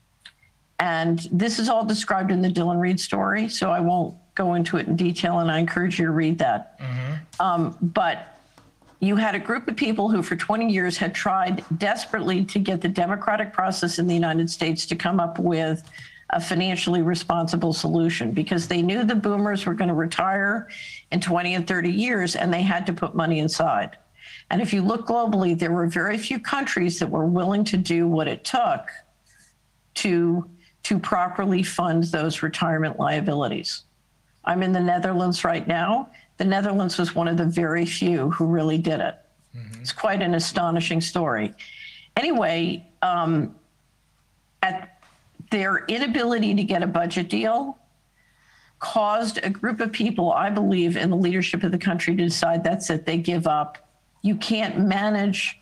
And 0.80 1.28
this 1.32 1.58
is 1.58 1.68
all 1.68 1.84
described 1.84 2.30
in 2.30 2.40
the 2.40 2.48
Dylan 2.48 2.78
Reed 2.80 3.00
story, 3.00 3.48
so 3.48 3.70
I 3.70 3.80
won't 3.80 4.16
go 4.36 4.54
into 4.54 4.76
it 4.76 4.86
in 4.86 4.94
detail, 4.94 5.40
and 5.40 5.50
I 5.50 5.58
encourage 5.58 5.98
you 5.98 6.06
to 6.06 6.12
read 6.12 6.38
that. 6.38 6.78
Um, 7.40 7.76
but 7.82 8.38
you 9.00 9.16
had 9.16 9.34
a 9.34 9.38
group 9.38 9.66
of 9.68 9.76
people 9.76 10.08
who, 10.08 10.22
for 10.22 10.36
20 10.36 10.70
years, 10.70 10.96
had 10.96 11.14
tried 11.14 11.64
desperately 11.78 12.44
to 12.44 12.58
get 12.60 12.80
the 12.80 12.88
democratic 12.88 13.52
process 13.52 13.98
in 13.98 14.06
the 14.06 14.14
United 14.14 14.48
States 14.48 14.86
to 14.86 14.96
come 14.96 15.18
up 15.18 15.38
with 15.38 15.82
a 16.30 16.40
financially 16.40 17.02
responsible 17.02 17.72
solution 17.72 18.32
because 18.32 18.68
they 18.68 18.82
knew 18.82 19.02
the 19.02 19.14
boomers 19.14 19.64
were 19.66 19.74
going 19.74 19.88
to 19.88 19.94
retire 19.94 20.68
in 21.10 21.20
20 21.20 21.54
and 21.54 21.66
30 21.66 21.90
years 21.90 22.36
and 22.36 22.52
they 22.52 22.60
had 22.60 22.84
to 22.86 22.92
put 22.92 23.14
money 23.14 23.38
inside. 23.38 23.96
And 24.50 24.62
if 24.62 24.72
you 24.72 24.82
look 24.82 25.06
globally, 25.06 25.58
there 25.58 25.72
were 25.72 25.86
very 25.86 26.16
few 26.16 26.38
countries 26.38 26.98
that 26.98 27.08
were 27.08 27.26
willing 27.26 27.64
to 27.64 27.76
do 27.76 28.06
what 28.06 28.28
it 28.28 28.44
took 28.44 28.88
to, 29.96 30.48
to 30.84 30.98
properly 30.98 31.62
fund 31.62 32.04
those 32.04 32.42
retirement 32.42 32.98
liabilities. 32.98 33.84
I'm 34.44 34.62
in 34.62 34.72
the 34.72 34.80
Netherlands 34.80 35.44
right 35.44 35.66
now. 35.66 36.10
The 36.38 36.44
Netherlands 36.44 36.96
was 36.96 37.14
one 37.14 37.28
of 37.28 37.36
the 37.36 37.44
very 37.44 37.84
few 37.84 38.30
who 38.30 38.46
really 38.46 38.78
did 38.78 39.00
it. 39.00 39.18
It's 39.80 39.92
quite 39.92 40.22
an 40.22 40.34
astonishing 40.34 41.00
story. 41.00 41.54
Anyway, 42.16 42.86
um, 43.02 43.54
at 44.62 45.00
their 45.50 45.84
inability 45.86 46.54
to 46.54 46.62
get 46.62 46.82
a 46.82 46.86
budget 46.86 47.28
deal 47.28 47.78
caused 48.80 49.38
a 49.42 49.50
group 49.50 49.80
of 49.80 49.92
people, 49.92 50.32
I 50.32 50.50
believe, 50.50 50.96
in 50.96 51.10
the 51.10 51.16
leadership 51.16 51.64
of 51.64 51.72
the 51.72 51.78
country 51.78 52.14
to 52.16 52.24
decide 52.24 52.62
that's 52.62 52.90
it, 52.90 53.06
they 53.06 53.18
give 53.18 53.46
up. 53.46 53.87
You 54.22 54.36
can't 54.36 54.78
manage 54.78 55.60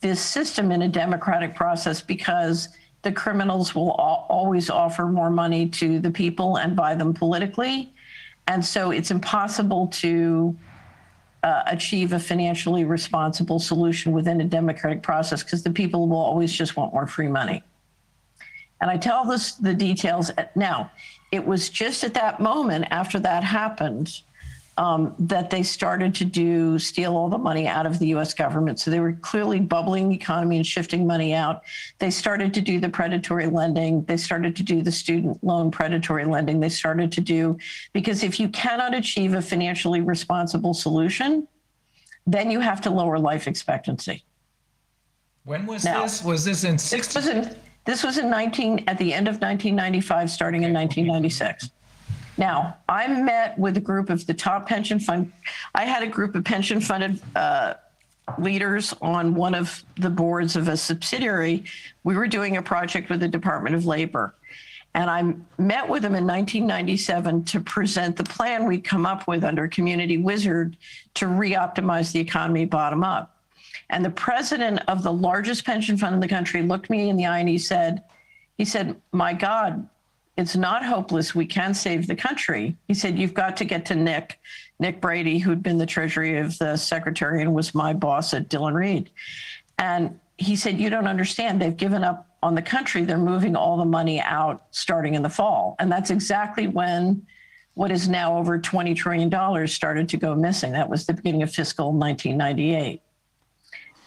this 0.00 0.20
system 0.20 0.72
in 0.72 0.82
a 0.82 0.88
democratic 0.88 1.54
process 1.54 2.02
because 2.02 2.68
the 3.02 3.12
criminals 3.12 3.74
will 3.74 3.96
al- 3.98 4.26
always 4.28 4.70
offer 4.70 5.06
more 5.06 5.30
money 5.30 5.68
to 5.68 5.98
the 6.00 6.10
people 6.10 6.56
and 6.56 6.76
buy 6.76 6.94
them 6.94 7.14
politically. 7.14 7.92
And 8.48 8.64
so 8.64 8.90
it's 8.90 9.10
impossible 9.10 9.88
to 9.88 10.56
uh, 11.42 11.62
achieve 11.66 12.12
a 12.12 12.18
financially 12.18 12.84
responsible 12.84 13.58
solution 13.58 14.12
within 14.12 14.40
a 14.40 14.44
democratic 14.44 15.02
process 15.02 15.42
because 15.42 15.62
the 15.62 15.70
people 15.70 16.08
will 16.08 16.18
always 16.18 16.52
just 16.52 16.76
want 16.76 16.92
more 16.92 17.06
free 17.06 17.28
money. 17.28 17.62
And 18.80 18.90
I 18.90 18.96
tell 18.96 19.24
this 19.24 19.52
the 19.52 19.74
details 19.74 20.30
now. 20.56 20.90
It 21.30 21.44
was 21.44 21.70
just 21.70 22.04
at 22.04 22.14
that 22.14 22.40
moment 22.40 22.86
after 22.90 23.18
that 23.20 23.42
happened 23.44 24.22
um, 24.78 25.14
that 25.18 25.50
they 25.50 25.62
started 25.62 26.14
to 26.14 26.24
do 26.24 26.78
steal 26.78 27.16
all 27.16 27.28
the 27.28 27.38
money 27.38 27.66
out 27.68 27.84
of 27.84 27.98
the 27.98 28.06
U.S. 28.08 28.32
government. 28.32 28.80
So 28.80 28.90
they 28.90 29.00
were 29.00 29.12
clearly 29.12 29.60
bubbling 29.60 30.08
the 30.08 30.14
economy 30.14 30.56
and 30.56 30.66
shifting 30.66 31.06
money 31.06 31.34
out. 31.34 31.62
They 31.98 32.10
started 32.10 32.54
to 32.54 32.60
do 32.62 32.80
the 32.80 32.88
predatory 32.88 33.46
lending. 33.48 34.04
They 34.04 34.16
started 34.16 34.56
to 34.56 34.62
do 34.62 34.82
the 34.82 34.92
student 34.92 35.42
loan 35.44 35.70
predatory 35.70 36.24
lending. 36.24 36.58
They 36.60 36.70
started 36.70 37.12
to 37.12 37.20
do 37.20 37.58
because 37.92 38.22
if 38.22 38.40
you 38.40 38.48
cannot 38.48 38.94
achieve 38.94 39.34
a 39.34 39.42
financially 39.42 40.00
responsible 40.00 40.72
solution, 40.72 41.46
then 42.26 42.50
you 42.50 42.60
have 42.60 42.80
to 42.82 42.90
lower 42.90 43.18
life 43.18 43.46
expectancy. 43.46 44.24
When 45.44 45.66
was 45.66 45.84
Now- 45.84 46.02
this? 46.02 46.24
Was 46.24 46.44
this 46.44 46.64
in 46.64 46.72
This 46.74 46.84
60? 46.84 47.18
was 47.18 47.28
in, 47.28 47.56
this 47.84 48.02
was 48.04 48.16
in 48.16 48.30
19, 48.30 48.84
at 48.86 48.96
the 48.96 49.12
end 49.12 49.26
of 49.28 49.34
1995, 49.40 50.30
starting 50.30 50.62
in 50.62 50.72
1996. 50.72 51.70
Now, 52.42 52.76
I 52.88 53.06
met 53.06 53.56
with 53.56 53.76
a 53.76 53.80
group 53.80 54.10
of 54.10 54.26
the 54.26 54.34
top 54.34 54.66
pension 54.66 54.98
fund. 54.98 55.32
I 55.76 55.84
had 55.84 56.02
a 56.02 56.08
group 56.08 56.34
of 56.34 56.42
pension 56.42 56.80
funded 56.80 57.20
uh, 57.36 57.74
leaders 58.36 58.92
on 59.00 59.36
one 59.36 59.54
of 59.54 59.84
the 59.94 60.10
boards 60.10 60.56
of 60.56 60.66
a 60.66 60.76
subsidiary. 60.76 61.62
We 62.02 62.16
were 62.16 62.26
doing 62.26 62.56
a 62.56 62.62
project 62.62 63.10
with 63.10 63.20
the 63.20 63.28
Department 63.28 63.76
of 63.76 63.86
Labor. 63.86 64.34
And 64.94 65.08
I 65.08 65.22
met 65.62 65.88
with 65.88 66.02
them 66.02 66.16
in 66.16 66.26
1997 66.26 67.44
to 67.44 67.60
present 67.60 68.16
the 68.16 68.24
plan 68.24 68.66
we'd 68.66 68.82
come 68.82 69.06
up 69.06 69.28
with 69.28 69.44
under 69.44 69.68
Community 69.68 70.18
Wizard 70.18 70.76
to 71.14 71.28
re-optimize 71.28 72.10
the 72.10 72.18
economy 72.18 72.64
bottom 72.64 73.04
up. 73.04 73.36
And 73.88 74.04
the 74.04 74.10
president 74.10 74.80
of 74.88 75.04
the 75.04 75.12
largest 75.12 75.64
pension 75.64 75.96
fund 75.96 76.16
in 76.16 76.20
the 76.20 76.26
country 76.26 76.62
looked 76.62 76.90
me 76.90 77.08
in 77.08 77.16
the 77.16 77.26
eye 77.26 77.38
and 77.38 77.48
he 77.48 77.58
said, 77.58 78.02
he 78.58 78.64
said, 78.64 79.00
my 79.12 79.32
God, 79.32 79.88
it's 80.36 80.56
not 80.56 80.84
hopeless. 80.84 81.34
We 81.34 81.46
can 81.46 81.74
save 81.74 82.06
the 82.06 82.16
country. 82.16 82.76
He 82.88 82.94
said, 82.94 83.18
you've 83.18 83.34
got 83.34 83.56
to 83.58 83.64
get 83.64 83.84
to 83.86 83.94
Nick, 83.94 84.40
Nick 84.78 85.00
Brady, 85.00 85.38
who'd 85.38 85.62
been 85.62 85.78
the 85.78 85.86
treasury 85.86 86.38
of 86.38 86.56
the 86.58 86.76
secretary 86.76 87.42
and 87.42 87.54
was 87.54 87.74
my 87.74 87.92
boss 87.92 88.32
at 88.32 88.48
Dillon 88.48 88.74
Reed. 88.74 89.10
And 89.78 90.18
he 90.38 90.56
said, 90.56 90.78
you 90.78 90.90
don't 90.90 91.06
understand. 91.06 91.60
They've 91.60 91.76
given 91.76 92.02
up 92.02 92.26
on 92.42 92.54
the 92.54 92.62
country, 92.62 93.04
they're 93.04 93.18
moving 93.18 93.54
all 93.54 93.76
the 93.76 93.84
money 93.84 94.20
out 94.20 94.64
starting 94.72 95.14
in 95.14 95.22
the 95.22 95.30
fall. 95.30 95.76
And 95.78 95.92
that's 95.92 96.10
exactly 96.10 96.66
when 96.66 97.24
what 97.74 97.90
is 97.90 98.08
now 98.08 98.36
over 98.36 98.58
$20 98.58 98.96
trillion 98.96 99.68
started 99.68 100.08
to 100.08 100.16
go 100.16 100.34
missing. 100.34 100.72
That 100.72 100.88
was 100.88 101.06
the 101.06 101.14
beginning 101.14 101.42
of 101.42 101.52
fiscal 101.52 101.92
1998. 101.92 103.00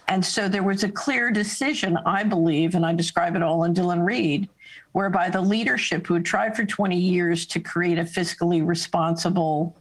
And 0.07 0.23
so 0.23 0.47
there 0.47 0.63
was 0.63 0.83
a 0.83 0.89
clear 0.89 1.31
decision, 1.31 1.97
I 2.05 2.23
believe, 2.23 2.75
and 2.75 2.85
I 2.85 2.93
describe 2.93 3.35
it 3.35 3.41
all 3.41 3.63
in 3.63 3.73
Dylan 3.73 4.05
Reed, 4.05 4.49
whereby 4.95 5.29
the 5.29 5.41
leadership 5.41 6.07
who 6.07 6.13
had 6.13 6.23
tried 6.23 6.55
for 6.55 6.63
20 6.63 6.97
years 6.97 7.45
to 7.45 7.59
create 7.59 7.99
a 7.99 8.03
fiscally 8.03 8.65
responsible 8.65 9.75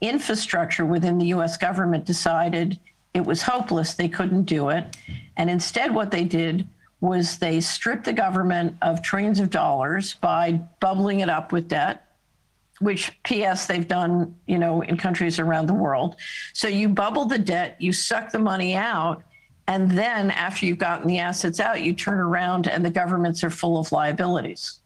infrastructure 0.00 0.86
within 0.86 1.18
the 1.18 1.26
US 1.34 1.56
government 1.56 2.04
decided 2.04 2.78
it 3.12 3.26
was 3.26 3.42
hopeless. 3.42 3.94
They 3.94 4.08
couldn't 4.08 4.44
do 4.44 4.68
it. 4.68 4.96
And 5.36 5.50
instead, 5.50 5.92
what 5.92 6.12
they 6.12 6.22
did 6.22 6.68
was 7.00 7.38
they 7.38 7.60
stripped 7.60 8.04
the 8.04 8.12
government 8.12 8.76
of 8.82 9.02
trillions 9.02 9.40
of 9.40 9.50
dollars 9.50 10.14
by 10.14 10.60
bubbling 10.78 11.20
it 11.20 11.28
up 11.28 11.50
with 11.50 11.66
debt 11.66 12.04
which 12.78 13.10
ps 13.22 13.64
they've 13.66 13.88
done 13.88 14.34
you 14.46 14.58
know 14.58 14.82
in 14.82 14.98
countries 14.98 15.38
around 15.38 15.66
the 15.66 15.74
world 15.74 16.16
so 16.52 16.68
you 16.68 16.90
bubble 16.90 17.24
the 17.24 17.38
debt 17.38 17.74
you 17.78 17.90
suck 17.90 18.30
the 18.30 18.38
money 18.38 18.74
out 18.74 19.22
and 19.68 19.90
then 19.90 20.30
after 20.30 20.66
you've 20.66 20.78
gotten 20.78 21.08
the 21.08 21.18
assets 21.18 21.60
out 21.60 21.82
you 21.82 21.92
turn 21.92 22.18
around 22.18 22.68
and 22.68 22.84
the 22.84 22.90
governments 22.90 23.42
are 23.42 23.50
full 23.50 23.78
of 23.78 23.90
liabilities. 23.92 24.80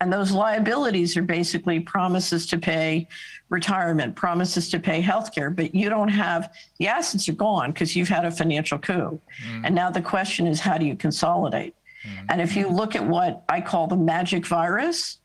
And 0.00 0.12
those 0.12 0.32
liabilities 0.32 1.16
are 1.16 1.22
basically 1.22 1.80
promises 1.80 2.46
to 2.48 2.58
pay 2.58 3.08
retirement 3.48 4.16
promises 4.16 4.68
to 4.70 4.80
pay 4.80 5.02
healthcare, 5.02 5.54
but 5.54 5.74
you 5.74 5.88
don't 5.88 6.08
have 6.08 6.52
the 6.78 6.88
assets 6.88 7.28
are 7.28 7.32
gone 7.32 7.72
because 7.72 7.94
you've 7.94 8.08
had 8.08 8.24
a 8.24 8.30
financial 8.30 8.78
coup. 8.78 9.20
Mm-hmm. 9.44 9.64
And 9.64 9.74
now 9.74 9.90
the 9.90 10.02
question 10.02 10.46
is 10.46 10.60
how 10.60 10.76
do 10.78 10.84
you 10.84 10.96
consolidate? 10.96 11.74
Mm-hmm. 12.06 12.26
And 12.30 12.40
if 12.40 12.56
you 12.56 12.68
look 12.68 12.94
at 12.96 13.06
what 13.06 13.44
i 13.48 13.60
call 13.60 13.86
the 13.86 13.96
magic 13.96 14.46
virus 14.46 15.18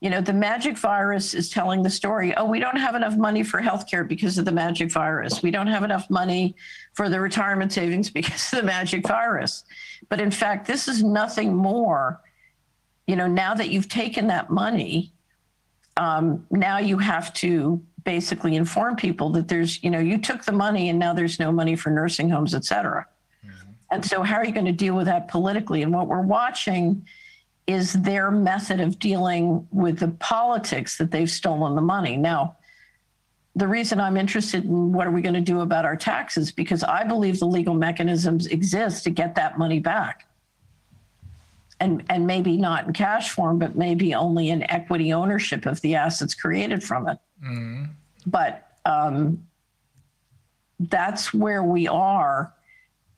you 0.00 0.10
know, 0.10 0.20
the 0.20 0.32
magic 0.32 0.78
virus 0.78 1.34
is 1.34 1.50
telling 1.50 1.82
the 1.82 1.90
story. 1.90 2.36
Oh, 2.36 2.44
we 2.44 2.60
don't 2.60 2.76
have 2.76 2.94
enough 2.94 3.16
money 3.16 3.42
for 3.42 3.60
healthcare 3.60 4.06
because 4.06 4.38
of 4.38 4.44
the 4.44 4.52
magic 4.52 4.92
virus. 4.92 5.42
We 5.42 5.50
don't 5.50 5.66
have 5.66 5.82
enough 5.82 6.08
money 6.08 6.54
for 6.92 7.08
the 7.08 7.20
retirement 7.20 7.72
savings 7.72 8.08
because 8.18 8.52
of 8.52 8.60
the 8.60 8.64
magic 8.64 9.06
virus. 9.06 9.64
But 10.08 10.20
in 10.20 10.30
fact, 10.30 10.66
this 10.66 10.86
is 10.86 11.02
nothing 11.02 11.54
more. 11.54 12.20
You 13.06 13.16
know, 13.16 13.26
now 13.26 13.54
that 13.54 13.70
you've 13.70 13.88
taken 13.88 14.28
that 14.28 14.50
money, 14.50 15.12
um, 15.96 16.46
now 16.50 16.78
you 16.78 16.98
have 16.98 17.32
to 17.34 17.82
basically 18.04 18.54
inform 18.54 18.94
people 18.94 19.30
that 19.30 19.48
there's, 19.48 19.82
you 19.82 19.90
know, 19.90 19.98
you 19.98 20.18
took 20.18 20.44
the 20.44 20.52
money 20.52 20.90
and 20.90 20.98
now 20.98 21.12
there's 21.12 21.40
no 21.40 21.50
money 21.50 21.74
for 21.74 21.90
nursing 21.90 22.30
homes, 22.30 22.54
et 22.54 22.64
cetera. 22.64 23.04
And 23.90 24.04
so, 24.04 24.22
how 24.22 24.36
are 24.36 24.44
you 24.44 24.52
going 24.52 24.66
to 24.66 24.72
deal 24.72 24.94
with 24.94 25.06
that 25.06 25.28
politically? 25.28 25.82
And 25.82 25.92
what 25.92 26.06
we're 26.06 26.20
watching 26.20 27.06
is 27.68 27.92
their 27.92 28.30
method 28.30 28.80
of 28.80 28.98
dealing 28.98 29.68
with 29.70 29.98
the 29.98 30.08
politics 30.08 30.96
that 30.96 31.10
they've 31.10 31.30
stolen 31.30 31.74
the 31.76 31.82
money. 31.82 32.16
Now, 32.16 32.56
the 33.54 33.68
reason 33.68 34.00
I'm 34.00 34.16
interested 34.16 34.64
in 34.64 34.92
what 34.92 35.06
are 35.06 35.10
we 35.10 35.20
going 35.20 35.34
to 35.34 35.40
do 35.40 35.60
about 35.60 35.84
our 35.84 35.96
taxes 35.96 36.50
because 36.50 36.82
I 36.82 37.04
believe 37.04 37.38
the 37.38 37.46
legal 37.46 37.74
mechanisms 37.74 38.46
exist 38.46 39.04
to 39.04 39.10
get 39.10 39.34
that 39.34 39.58
money 39.58 39.80
back. 39.80 40.24
And 41.80 42.02
and 42.08 42.26
maybe 42.26 42.56
not 42.56 42.86
in 42.86 42.92
cash 42.92 43.30
form, 43.30 43.58
but 43.58 43.76
maybe 43.76 44.14
only 44.14 44.48
in 44.48 44.68
equity 44.68 45.12
ownership 45.12 45.64
of 45.66 45.80
the 45.82 45.94
assets 45.94 46.34
created 46.34 46.82
from 46.82 47.08
it. 47.08 47.18
But 48.26 48.72
um, 48.84 49.46
that's 50.80 51.34
where 51.34 51.62
we 51.62 51.86
are 51.86 52.52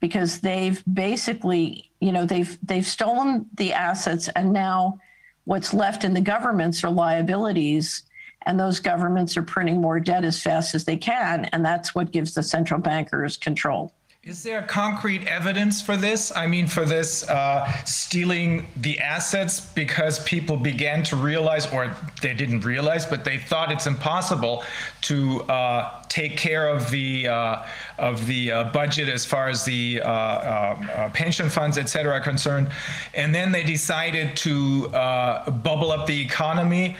because 0.01 0.41
they've 0.41 0.83
basically, 0.93 1.90
you 2.01 2.13
know, 2.13 2.25
they've 2.25 2.59
they've 2.63 2.87
stolen 2.87 3.47
the 3.55 3.73
assets 3.73 4.29
and 4.35 4.53
now 4.53 4.99
what's 5.45 5.75
left 5.75 6.05
in 6.05 6.15
the 6.15 6.21
governments 6.21 6.83
are 6.83 6.91
liabilities 6.91 8.05
and 8.47 8.59
those 8.59 8.81
governments 8.81 9.37
are 9.37 9.43
printing 9.43 9.81
more 9.81 10.01
debt 10.01 10.25
as 10.25 10.43
fast 10.43 10.75
as 10.75 10.85
they 10.85 10.97
can 10.97 11.45
and 11.47 11.65
that's 11.65 11.95
what 11.95 12.11
gives 12.11 12.35
the 12.35 12.43
central 12.43 12.81
bankers 12.81 13.37
control. 13.37 13.93
Is 14.23 14.43
there 14.43 14.61
concrete 14.61 15.27
evidence 15.27 15.81
for 15.81 15.97
this? 15.97 16.31
I 16.37 16.47
mean, 16.47 16.67
for 16.67 16.85
this 16.85 17.27
uh, 17.27 17.73
stealing 17.85 18.69
the 18.77 18.99
assets 18.99 19.61
because 19.61 20.23
people 20.25 20.59
began 20.59 21.03
to 21.05 21.17
realize, 21.17 21.73
or 21.73 21.97
they 22.21 22.35
didn't 22.35 22.61
realize, 22.61 23.07
but 23.07 23.25
they 23.25 23.39
thought 23.39 23.73
it's 23.73 23.87
impossible 23.87 24.63
to 25.03 25.41
uh, 25.45 26.03
take 26.11 26.37
care 26.37 26.69
of 26.69 26.91
the 26.91 27.29
uh, 27.29 27.65
of 27.97 28.27
the 28.27 28.53
uh, 28.53 28.65
budget 28.65 29.09
as 29.09 29.25
far 29.25 29.49
as 29.49 29.65
the 29.65 30.03
uh, 30.05 30.09
uh, 30.11 31.09
pension 31.15 31.49
funds, 31.49 31.79
et 31.79 31.89
cetera, 31.89 32.13
are 32.13 32.21
concerned, 32.21 32.71
and 33.15 33.35
then 33.35 33.51
they 33.51 33.63
decided 33.63 34.37
to 34.37 34.89
bubble 34.91 35.93
up 35.93 36.07
the 36.07 36.21
economy 36.21 36.95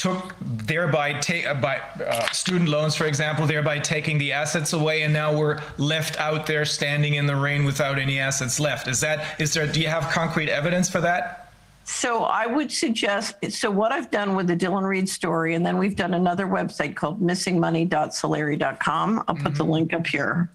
took 0.00 0.34
thereby 0.40 1.12
take 1.20 1.46
uh, 1.46 1.52
by 1.52 1.78
uh, 1.78 2.26
student 2.30 2.70
loans 2.70 2.94
for 2.94 3.04
example 3.04 3.46
thereby 3.46 3.78
taking 3.78 4.16
the 4.16 4.32
assets 4.32 4.72
away 4.72 5.02
and 5.02 5.12
now 5.12 5.30
we're 5.30 5.60
left 5.76 6.18
out 6.18 6.46
there 6.46 6.64
standing 6.64 7.14
in 7.14 7.26
the 7.26 7.36
rain 7.36 7.64
without 7.64 7.98
any 7.98 8.18
assets 8.18 8.58
left 8.58 8.88
is 8.88 8.98
that 8.98 9.38
is 9.38 9.52
there 9.52 9.66
do 9.66 9.78
you 9.78 9.88
have 9.88 10.10
concrete 10.10 10.48
evidence 10.48 10.88
for 10.88 11.02
that 11.02 11.52
So 11.84 12.24
I 12.24 12.46
would 12.46 12.70
suggest 12.70 13.34
so 13.50 13.70
what 13.70 13.92
I've 13.92 14.10
done 14.10 14.36
with 14.36 14.46
the 14.46 14.56
Dylan 14.56 14.88
Reed 14.88 15.08
story 15.08 15.54
and 15.54 15.66
then 15.66 15.76
we've 15.76 15.96
done 15.96 16.14
another 16.14 16.46
website 16.46 16.94
called 16.94 17.20
missingmoney.solari.com. 17.20 19.24
I'll 19.26 19.34
put 19.34 19.54
the 19.56 19.64
link 19.64 19.92
up 19.92 20.06
here. 20.06 20.50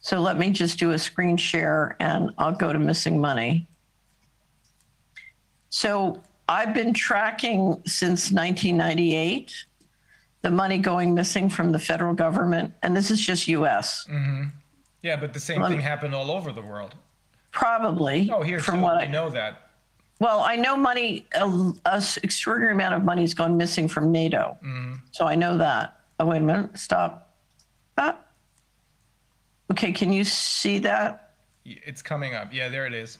So 0.00 0.20
let 0.20 0.38
me 0.38 0.50
just 0.50 0.80
do 0.80 0.90
a 0.92 0.98
screen 0.98 1.36
share 1.36 1.96
and 2.00 2.30
I'll 2.38 2.56
go 2.64 2.72
to 2.72 2.78
missing 2.78 3.20
money. 3.20 3.68
So 5.70 6.20
I've 6.52 6.74
been 6.74 6.92
tracking 6.92 7.82
since 7.86 8.30
1998 8.30 9.54
the 10.42 10.50
money 10.50 10.76
going 10.76 11.14
missing 11.14 11.48
from 11.48 11.72
the 11.72 11.78
federal 11.78 12.12
government, 12.12 12.74
and 12.82 12.94
this 12.94 13.10
is 13.10 13.20
just 13.20 13.48
US. 13.48 14.06
yeah 15.02 15.16
but 15.16 15.32
the 15.32 15.40
same 15.40 15.62
thing 15.62 15.80
happened 15.80 16.14
all 16.14 16.30
over 16.30 16.52
the 16.52 16.60
world 16.60 16.94
Probably 17.52 18.30
oh 18.30 18.42
here 18.42 18.60
from 18.60 18.76
too, 18.76 18.82
what 18.82 18.98
I 18.98 19.06
know 19.06 19.30
that 19.30 19.70
Well, 20.20 20.40
I 20.40 20.56
know 20.56 20.76
money, 20.76 21.26
a, 21.34 21.46
a 21.86 22.02
extraordinary 22.22 22.74
amount 22.74 22.94
of 22.96 23.02
money 23.02 23.22
has 23.22 23.34
gone 23.34 23.56
missing 23.56 23.88
from 23.88 24.12
NATO. 24.12 24.56
So 25.10 25.26
I 25.26 25.34
know 25.34 25.56
that. 25.58 25.96
Oh, 26.20 26.26
wait 26.26 26.38
a 26.38 26.40
minute, 26.40 26.78
stop. 26.78 27.34
Ah. 27.96 28.16
Okay, 29.70 29.90
can 29.90 30.12
you 30.12 30.24
see 30.24 30.78
that? 30.80 31.30
it's 31.64 32.02
coming 32.02 32.34
up 32.34 32.52
yeah 32.52 32.68
there 32.68 32.86
it 32.86 32.94
is 32.94 33.18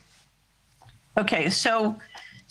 Okay, 1.19 1.51
so, 1.51 1.95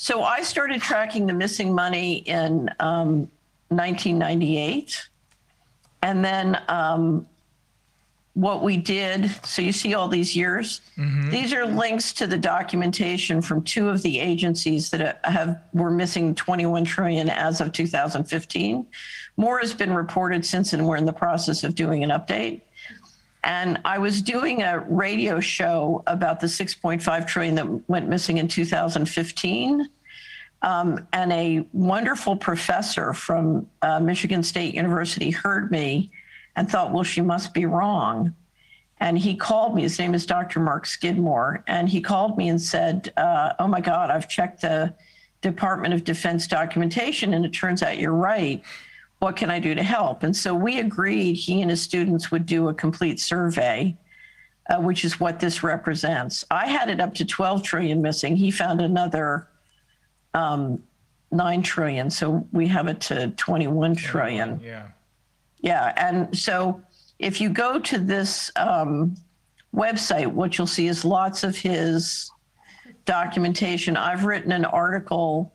so 0.01 0.23
I 0.23 0.41
started 0.41 0.81
tracking 0.81 1.27
the 1.27 1.33
missing 1.33 1.75
money 1.75 2.23
in 2.25 2.71
um, 2.79 3.29
1998. 3.67 4.99
And 6.01 6.25
then 6.25 6.59
um, 6.69 7.27
what 8.33 8.63
we 8.63 8.77
did, 8.77 9.29
so 9.45 9.61
you 9.61 9.71
see 9.71 9.93
all 9.93 10.07
these 10.07 10.35
years? 10.35 10.81
These 11.29 11.53
are 11.53 11.67
links 11.67 12.13
to 12.13 12.25
the 12.25 12.39
documentation 12.39 13.43
from 13.43 13.61
two 13.61 13.89
of 13.89 14.01
the 14.01 14.19
agencies 14.19 14.89
that 14.89 15.19
have, 15.23 15.61
were 15.71 15.91
missing 15.91 16.33
21 16.33 16.83
trillion 16.83 17.29
as 17.29 17.61
of 17.61 17.71
2015. 17.71 18.87
More 19.37 19.59
has 19.59 19.71
been 19.71 19.93
reported 19.93 20.43
since, 20.43 20.73
and 20.73 20.87
we're 20.87 20.97
in 20.97 21.05
the 21.05 21.13
process 21.13 21.63
of 21.63 21.75
doing 21.75 22.03
an 22.03 22.09
update. 22.09 22.61
And 23.43 23.79
I 23.85 23.97
was 23.97 24.21
doing 24.21 24.61
a 24.61 24.79
radio 24.79 25.39
show 25.39 26.03
about 26.05 26.39
the 26.39 26.47
6.5 26.47 27.27
trillion 27.27 27.55
that 27.55 27.89
went 27.89 28.07
missing 28.07 28.37
in 28.37 28.47
2015. 28.47 29.89
Um, 30.63 31.07
and 31.11 31.33
a 31.33 31.65
wonderful 31.73 32.35
professor 32.35 33.13
from 33.13 33.67
uh, 33.81 33.99
Michigan 33.99 34.43
State 34.43 34.75
University 34.75 35.31
heard 35.31 35.71
me 35.71 36.11
and 36.55 36.69
thought, 36.69 36.91
well, 36.91 37.03
she 37.03 37.21
must 37.21 37.53
be 37.53 37.65
wrong. 37.65 38.35
And 38.99 39.17
he 39.17 39.35
called 39.35 39.73
me. 39.73 39.81
His 39.81 39.97
name 39.97 40.13
is 40.13 40.27
Dr. 40.27 40.59
Mark 40.59 40.85
Skidmore. 40.85 41.63
And 41.65 41.89
he 41.89 41.99
called 41.99 42.37
me 42.37 42.49
and 42.49 42.61
said, 42.61 43.11
uh, 43.17 43.53
oh 43.57 43.67
my 43.67 43.81
God, 43.81 44.11
I've 44.11 44.29
checked 44.29 44.61
the 44.61 44.93
Department 45.41 45.95
of 45.95 46.03
Defense 46.03 46.45
documentation, 46.45 47.33
and 47.33 47.43
it 47.43 47.49
turns 47.49 47.81
out 47.81 47.97
you're 47.97 48.13
right 48.13 48.63
what 49.21 49.35
can 49.35 49.51
I 49.51 49.59
do 49.59 49.75
to 49.75 49.83
help? 49.83 50.23
And 50.23 50.35
so 50.35 50.55
we 50.55 50.79
agreed 50.79 51.35
he 51.35 51.61
and 51.61 51.69
his 51.69 51.79
students 51.79 52.31
would 52.31 52.47
do 52.47 52.69
a 52.69 52.73
complete 52.73 53.19
survey, 53.19 53.95
uh, 54.67 54.81
which 54.81 55.05
is 55.05 55.19
what 55.19 55.39
this 55.39 55.61
represents. 55.61 56.43
I 56.49 56.65
had 56.65 56.89
it 56.89 56.99
up 56.99 57.13
to 57.15 57.25
12 57.25 57.61
trillion 57.61 58.01
missing. 58.01 58.35
He 58.35 58.49
found 58.49 58.81
another 58.81 59.47
um, 60.33 60.81
9 61.29 61.61
trillion. 61.61 62.09
So 62.09 62.47
we 62.51 62.67
have 62.69 62.87
it 62.87 62.99
to 63.01 63.27
21 63.37 63.95
trillion. 63.95 64.59
yeah 64.63 64.87
Yeah. 65.59 65.93
And 65.97 66.35
so 66.35 66.81
if 67.19 67.39
you 67.39 67.49
go 67.49 67.77
to 67.77 67.99
this 67.99 68.49
um, 68.55 69.15
website, 69.75 70.25
what 70.25 70.57
you'll 70.57 70.65
see 70.65 70.87
is 70.87 71.05
lots 71.05 71.43
of 71.43 71.55
his 71.55 72.31
documentation. 73.05 73.97
I've 73.97 74.25
written 74.25 74.51
an 74.51 74.65
article 74.65 75.53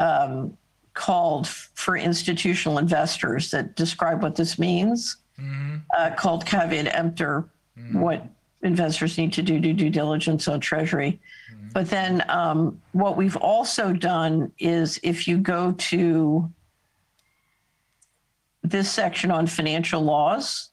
um, 0.00 0.58
called 0.98 1.46
for 1.46 1.96
institutional 1.96 2.78
investors 2.78 3.52
that 3.52 3.76
describe 3.76 4.20
what 4.20 4.34
this 4.34 4.58
means, 4.58 5.18
uh, 5.96 6.10
called 6.16 6.44
caveat 6.44 6.92
emptor, 6.92 7.48
what 7.92 8.26
investors 8.62 9.16
need 9.16 9.32
to 9.32 9.40
do 9.40 9.60
due, 9.60 9.72
due 9.72 9.90
diligence 9.90 10.48
on 10.48 10.58
Treasury. 10.58 11.20
But 11.72 11.88
then 11.88 12.24
um, 12.28 12.82
what 12.90 13.16
we've 13.16 13.36
also 13.36 13.92
done 13.92 14.50
is 14.58 14.98
if 15.04 15.28
you 15.28 15.38
go 15.38 15.70
to 15.72 16.50
this 18.64 18.90
section 18.90 19.30
on 19.30 19.46
financial 19.46 20.00
laws, 20.02 20.70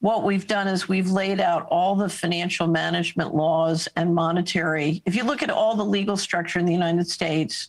what 0.00 0.24
we've 0.24 0.48
done 0.48 0.66
is 0.66 0.88
we've 0.88 1.10
laid 1.10 1.40
out 1.40 1.68
all 1.70 1.94
the 1.94 2.08
financial 2.08 2.66
management 2.66 3.36
laws 3.36 3.86
and 3.94 4.12
monetary. 4.12 5.00
If 5.04 5.14
you 5.14 5.22
look 5.22 5.44
at 5.44 5.50
all 5.50 5.76
the 5.76 5.84
legal 5.84 6.16
structure 6.16 6.58
in 6.58 6.66
the 6.66 6.72
United 6.72 7.08
States 7.08 7.68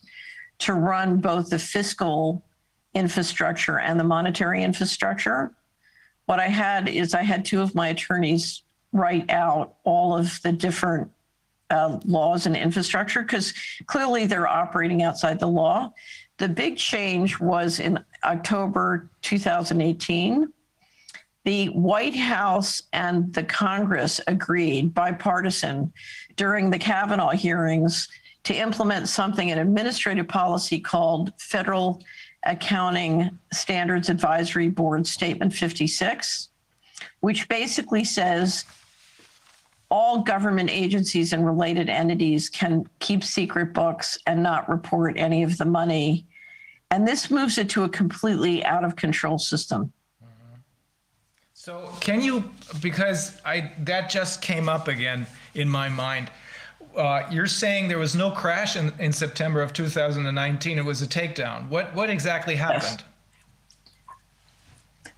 to 0.62 0.74
run 0.74 1.18
both 1.18 1.50
the 1.50 1.60
fiscal 1.60 2.44
infrastructure 2.94 3.80
and 3.80 4.00
the 4.00 4.04
monetary 4.04 4.64
infrastructure, 4.64 5.52
what 6.26 6.40
I 6.40 6.48
had 6.48 6.88
is 6.88 7.14
I 7.14 7.24
had 7.24 7.44
two 7.44 7.62
of 7.62 7.76
my 7.76 7.90
attorneys 7.90 8.64
write 8.94 9.30
out 9.30 9.76
all 9.84 10.18
of 10.18 10.42
the 10.44 10.52
different 10.52 11.10
uh, 11.70 12.00
laws 12.06 12.46
and 12.46 12.56
infrastructure 12.56 13.22
because 13.22 13.54
clearly 13.86 14.26
they're 14.26 14.48
operating 14.48 15.04
outside 15.04 15.40
the 15.40 15.48
law. 15.48 15.92
The 16.38 16.50
big 16.50 16.78
change 16.78 17.40
was 17.40 17.80
in 17.80 18.04
October 18.26 19.10
2018. 19.22 20.52
The 21.44 21.68
White 21.68 22.16
House 22.16 22.84
and 22.94 23.34
the 23.34 23.44
Congress 23.44 24.22
agreed, 24.28 24.94
bipartisan, 24.94 25.92
during 26.36 26.70
the 26.70 26.78
Kavanaugh 26.78 27.32
hearings 27.32 28.08
to 28.44 28.54
implement 28.54 29.08
something, 29.08 29.52
an 29.52 29.60
administrative 29.60 30.28
policy 30.28 30.80
called 30.80 31.34
Federal 31.38 32.02
Accounting 32.44 33.38
Standards 33.54 34.10
Advisory 34.10 34.70
Board 34.70 35.06
Statement 35.06 35.54
56, 35.54 36.50
which 37.20 37.48
basically 37.50 38.04
says 38.04 38.66
all 39.90 40.24
government 40.24 40.70
agencies 40.70 41.34
and 41.34 41.46
related 41.46 41.90
entities 41.90 42.50
can 42.50 42.88
keep 43.00 43.24
secret 43.24 43.74
books 43.74 44.18
and 44.26 44.42
not 44.42 44.68
report 44.70 45.18
any 45.18 45.44
of 45.44 45.58
the 45.58 45.66
money. 45.66 46.26
And 46.90 47.08
this 47.08 47.30
moves 47.30 47.58
it 47.58 47.70
to 47.72 47.84
a 47.84 47.90
completely 47.90 48.66
out 48.66 48.84
of 48.84 48.96
control 48.96 49.38
system. 49.38 49.92
So 51.54 51.94
can 52.00 52.22
you, 52.22 52.50
because 52.82 53.40
I 53.46 53.74
that 53.82 54.10
just 54.10 54.42
came 54.42 54.68
up 54.68 54.88
again 54.88 55.28
in 55.54 55.70
my 55.70 55.90
mind. 55.90 56.32
Uh, 56.96 57.28
you're 57.32 57.48
saying 57.48 57.88
there 57.88 58.00
was 58.00 58.16
no 58.16 58.32
crash 58.32 58.76
in, 58.76 58.94
in 59.00 59.14
September 59.14 59.62
of 59.62 59.74
2019. 59.74 60.78
It 60.78 60.86
was 60.86 61.02
a 61.02 61.08
takedown. 61.08 61.70
What 61.70 61.94
what 61.96 62.10
exactly 62.10 62.56
happened? 62.56 63.04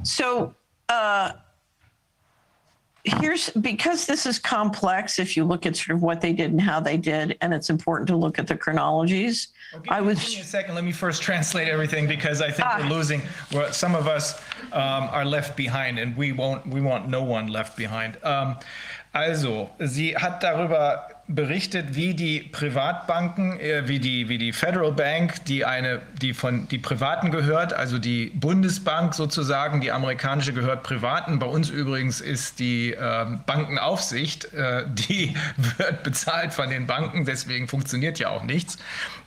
So 0.04 0.54
uh, 0.90 1.32
here's 3.04 3.50
because 3.50 4.06
this 4.06 4.26
is 4.26 4.40
complex. 4.40 5.20
If 5.20 5.36
you 5.36 5.44
look 5.44 5.66
at 5.66 5.76
sort 5.76 5.96
of 5.96 6.02
what 6.02 6.22
they 6.22 6.34
did 6.34 6.52
and 6.52 6.62
how 6.62 6.80
they 6.80 6.98
did, 6.98 7.38
and 7.42 7.54
it's 7.54 7.70
important 7.70 8.08
to 8.10 8.16
look 8.16 8.40
at 8.40 8.48
the 8.48 8.56
chronologies. 8.56 9.50
I 9.90 9.98
Give 9.98 10.06
was 10.06 10.18
me 10.18 10.42
a 10.42 10.44
second. 10.44 10.76
Let 10.76 10.84
me 10.84 10.92
first 10.92 11.22
translate 11.22 11.68
everything 11.68 12.08
because 12.08 12.42
I 12.42 12.52
think 12.52 12.68
we're 12.78 12.90
losing. 12.90 13.22
Well, 13.52 13.72
some 13.74 13.96
of 13.96 14.08
us 14.08 14.40
um, 14.72 15.10
are 15.12 15.26
left 15.26 15.58
behind, 15.58 16.00
and 16.00 16.16
we 16.16 16.32
won't. 16.32 16.66
We 16.68 16.82
want 16.82 17.10
no 17.10 17.24
one 17.24 17.48
left 17.48 17.76
behind. 17.76 18.18
Um, 18.24 18.58
also, 19.14 19.70
sie 19.86 20.14
hat 20.14 20.42
darüber 20.42 21.13
berichtet, 21.28 21.96
wie 21.96 22.14
die 22.14 22.42
Privatbanken, 22.42 23.60
äh, 23.60 23.88
wie 23.88 24.00
die 24.00 24.28
wie 24.28 24.38
die 24.38 24.52
Federal 24.52 24.92
Bank, 24.92 25.46
die 25.46 25.64
eine, 25.64 26.02
die 26.22 26.34
von 26.34 26.68
die 26.68 26.78
Privaten 26.78 27.32
gehört, 27.32 27.74
also 27.74 27.98
die 27.98 28.32
Bundesbank 28.36 29.14
sozusagen, 29.14 29.80
die 29.80 29.92
amerikanische 29.92 30.54
gehört 30.54 30.84
Privaten. 30.84 31.40
Bei 31.40 31.46
uns 31.46 31.70
übrigens 31.70 32.20
ist 32.20 32.60
die 32.60 32.92
ähm, 32.92 33.40
Bankenaufsicht, 33.46 34.54
äh, 34.54 34.84
die 34.88 35.36
wird 35.78 36.04
bezahlt 36.04 36.54
von 36.54 36.70
den 36.70 36.88
Banken, 36.88 37.26
deswegen 37.26 37.68
funktioniert 37.68 38.20
ja 38.20 38.30
auch 38.30 38.44
nichts. 38.44 38.78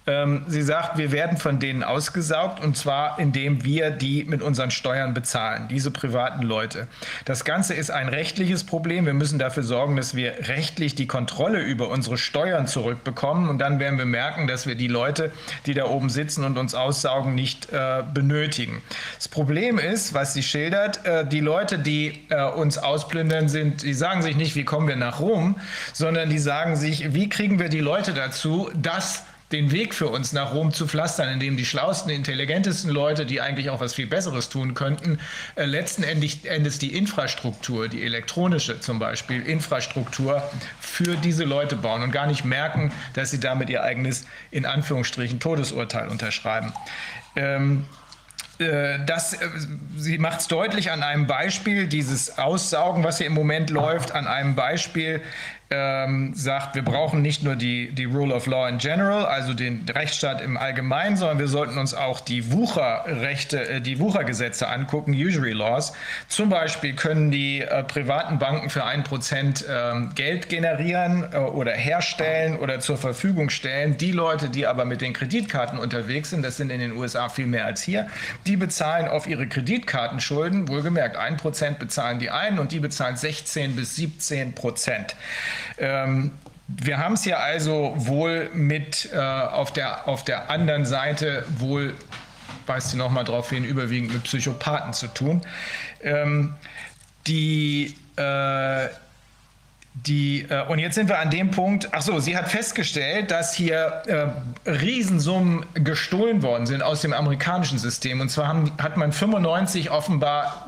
Ähm, 0.09 0.45
sie 0.47 0.63
sagt, 0.63 0.99
wir 0.99 1.11
werden 1.11 1.37
von 1.37 1.59
denen 1.59 1.83
ausgesaugt 1.83 2.63
und 2.63 2.77
zwar 2.77 3.19
indem 3.19 3.65
wir 3.65 3.91
die 3.91 4.25
mit 4.25 4.41
unseren 4.41 4.71
Steuern 4.71 5.15
bezahlen, 5.15 5.67
diese 5.69 5.91
privaten 5.91 6.43
Leute. 6.43 6.87
Das 7.25 7.45
Ganze 7.45 7.75
ist 7.75 7.91
ein 7.91 8.09
rechtliches 8.09 8.65
Problem. 8.65 9.07
Wir 9.07 9.15
müssen 9.15 9.41
dafür 9.41 9.65
sorgen, 9.65 9.97
dass 9.97 10.15
wir 10.15 10.49
rechtlich 10.49 10.95
die 10.95 11.09
Kontrolle 11.09 11.61
über 11.61 11.89
unsere 11.89 12.19
Steuern 12.19 12.69
zurückbekommen 12.69 13.49
und 13.49 13.59
dann 13.59 13.81
werden 13.81 13.99
wir 13.99 14.07
merken, 14.07 14.47
dass 14.47 14.67
wir 14.67 14.77
die 14.77 14.87
Leute, 14.87 15.33
die 15.67 15.75
da 15.75 15.87
oben 15.87 16.09
sitzen 16.09 16.45
und 16.45 16.57
uns 16.57 16.75
aussaugen, 16.75 17.35
nicht 17.35 17.73
äh, 17.73 18.05
benötigen. 18.15 18.83
Das 19.17 19.27
Problem 19.27 19.79
ist, 19.79 20.15
was 20.15 20.35
sie 20.35 20.43
schildert, 20.43 21.05
äh, 21.05 21.27
die 21.27 21.41
Leute, 21.41 21.81
die 21.81 22.27
äh, 22.29 22.45
uns 22.45 22.79
ausplündern, 22.79 23.49
sind, 23.49 23.83
die 23.83 23.95
sagen 23.95 24.23
sich 24.23 24.37
nicht, 24.37 24.55
wie 24.55 24.65
kommen 24.65 24.87
wir 24.87 24.97
nach 24.97 25.19
Rom, 25.19 25.57
sondern 25.93 26.31
die 26.31 26.39
sagen 26.39 26.77
sich, 26.77 27.13
wie 27.13 27.29
kriegen 27.29 27.59
wir 27.59 27.69
die 27.69 27.81
Leute 27.81 28.15
dazu, 28.15 28.71
dass 28.75 29.25
den 29.53 29.71
Weg 29.71 29.95
für 29.95 30.09
uns 30.09 30.33
nach 30.33 30.53
Rom 30.53 30.73
zu 30.73 30.89
pflastern, 30.89 31.29
indem 31.29 31.57
die 31.57 31.65
schlauesten, 31.65 32.11
intelligentesten 32.11 32.91
Leute, 32.91 33.27
die 33.27 33.41
eigentlich 33.41 33.71
auch 33.71 33.81
was 33.81 33.95
viel 33.95 34.07
Besseres 34.07 34.49
tun 34.49 34.75
könnten, 34.75 35.19
äh, 35.55 35.65
letzten 35.65 36.03
Endes, 36.03 36.45
Endes 36.45 36.79
die 36.79 36.97
Infrastruktur, 36.97 37.89
die 37.89 38.03
elektronische 38.03 38.81
zum 38.81 38.99
Beispiel, 38.99 39.43
Infrastruktur 39.43 40.43
für 40.81 41.17
diese 41.17 41.45
Leute 41.45 41.77
bauen 41.77 42.03
und 42.03 42.11
gar 42.11 42.27
nicht 42.27 42.45
merken, 42.45 42.93
dass 43.15 43.31
sie 43.31 43.39
damit 43.39 43.71
ihr 43.71 43.83
eigenes, 43.83 44.27
in 44.51 44.67
Anführungsstrichen, 44.67 45.39
Todesurteil 45.39 46.09
unterschreiben. 46.09 46.73
Ähm, 47.37 47.85
äh, 48.59 48.99
das, 49.05 49.35
äh, 49.35 49.49
sie 49.97 50.19
macht 50.19 50.41
es 50.41 50.49
deutlich 50.49 50.91
an 50.91 51.03
einem 51.03 51.27
Beispiel, 51.27 51.87
dieses 51.87 52.39
Aussaugen, 52.39 53.05
was 53.05 53.19
hier 53.19 53.27
im 53.27 53.35
Moment 53.35 53.71
läuft, 53.71 54.13
an 54.13 54.27
einem 54.27 54.55
Beispiel 54.55 55.21
ähm, 55.69 56.33
sagt, 56.35 56.77
wir 56.77 56.83
brauchen 56.83 57.23
nicht 57.23 57.43
nur 57.43 57.57
die, 57.57 57.91
die 57.91 58.05
Rule 58.05 58.33
of 58.33 58.47
Law 58.47 58.69
in 58.69 58.79
general, 58.79 59.27
also 59.27 59.53
den 59.53 59.85
Rechtsstaat 59.89 60.41
im 60.41 60.57
Allgemeinen, 60.57 61.17
sondern 61.17 61.41
wir 61.41 61.49
sollten 61.49 61.77
uns 61.79 61.93
auch 61.93 62.21
die 62.21 62.53
Wucherrechte, 62.53 63.69
äh, 63.69 63.81
die 63.81 63.99
Wuchergesetze 63.99 64.69
angucken, 64.69 65.13
Usury 65.13 65.53
Laws. 65.53 65.93
Zum 66.29 66.51
Beispiel 66.51 66.95
können 66.95 67.33
die 67.33 67.63
äh, 67.63 67.83
privaten 67.83 68.39
Banken 68.39 68.71
für 68.71 68.85
ein 68.85 69.03
Prozent 69.03 69.65
ähm, 69.69 70.13
Geld 70.15 70.49
generieren 70.49 71.29
äh, 71.33 71.39
oder 71.39 71.73
herstellen 71.73 72.59
oder 72.59 72.79
zur 72.79 72.97
Verfügung 72.97 73.51
stellen. 73.51 73.97
Die 73.97 74.13
Leute, 74.13 74.49
die 74.49 74.69
aber 74.69 74.85
mit 74.85 75.01
den 75.01 75.15
Kreditkarten 75.15 75.81
unterwegs 75.81 76.31
sind, 76.31 76.45
das 76.45 76.57
sind 76.57 76.71
in 76.71 76.79
den 76.79 76.93
USA 76.93 77.29
viel 77.29 77.47
mehr 77.47 77.67
als 77.67 77.83
hier, 77.83 78.07
die 78.47 78.57
bezahlen 78.57 79.09
auf 79.09 79.27
ihre 79.27 79.49
Kreditkartenschulden, 79.49 80.69
wohlgemerkt 80.69 81.17
ein 81.17 81.37
Prozent 81.37 81.81
bezahlen 81.81 82.21
die 82.21 82.31
einen 82.31 82.61
und 82.61 82.71
die 82.71 82.79
bezahlen 82.79 83.17
16 83.17 83.75
bis 83.75 83.97
17 83.97 84.55
Prozent. 84.55 85.17
Ähm, 85.79 86.33
wir 86.69 86.99
haben 86.99 87.15
es 87.15 87.25
ja 87.25 87.39
also 87.39 87.95
wohl 87.97 88.51
mit 88.53 89.11
äh, 89.13 89.19
auf, 89.19 89.73
der, 89.73 90.09
auf 90.09 90.25
der 90.25 90.51
anderen 90.51 90.85
Seite 90.85 91.45
wohl, 91.59 91.95
weist 92.67 92.91
sie 92.91 92.97
nochmal 92.97 93.25
darauf 93.25 93.51
hin, 93.51 93.65
überwiegend 93.65 94.13
mit 94.13 94.25
Psychopathen 94.25 94.93
zu 94.93 95.07
tun. 95.07 95.43
Ähm, 96.03 96.55
die 97.27 97.95
äh, 98.17 98.89
die, 100.05 100.43
äh, 100.51 100.67
und 100.67 100.79
jetzt 100.79 100.95
sind 100.95 101.09
wir 101.09 101.19
an 101.19 101.31
dem 101.31 101.51
Punkt, 101.51 101.89
ach 101.93 102.03
so, 102.03 102.19
sie 102.21 102.37
hat 102.37 102.51
festgestellt, 102.51 103.31
dass 103.31 103.55
hier 103.55 104.03
äh, 104.07 104.71
Riesensummen 104.71 105.65
gestohlen 105.73 106.43
worden 106.43 106.67
sind 106.67 106.83
aus 106.83 107.01
dem 107.01 107.15
amerikanischen 107.15 107.79
System. 107.79 108.21
Und 108.21 108.29
zwar 108.29 108.49
haben, 108.49 108.73
hat 108.79 108.99
man 108.99 109.13
95 109.13 109.91
offenbar 109.91 110.67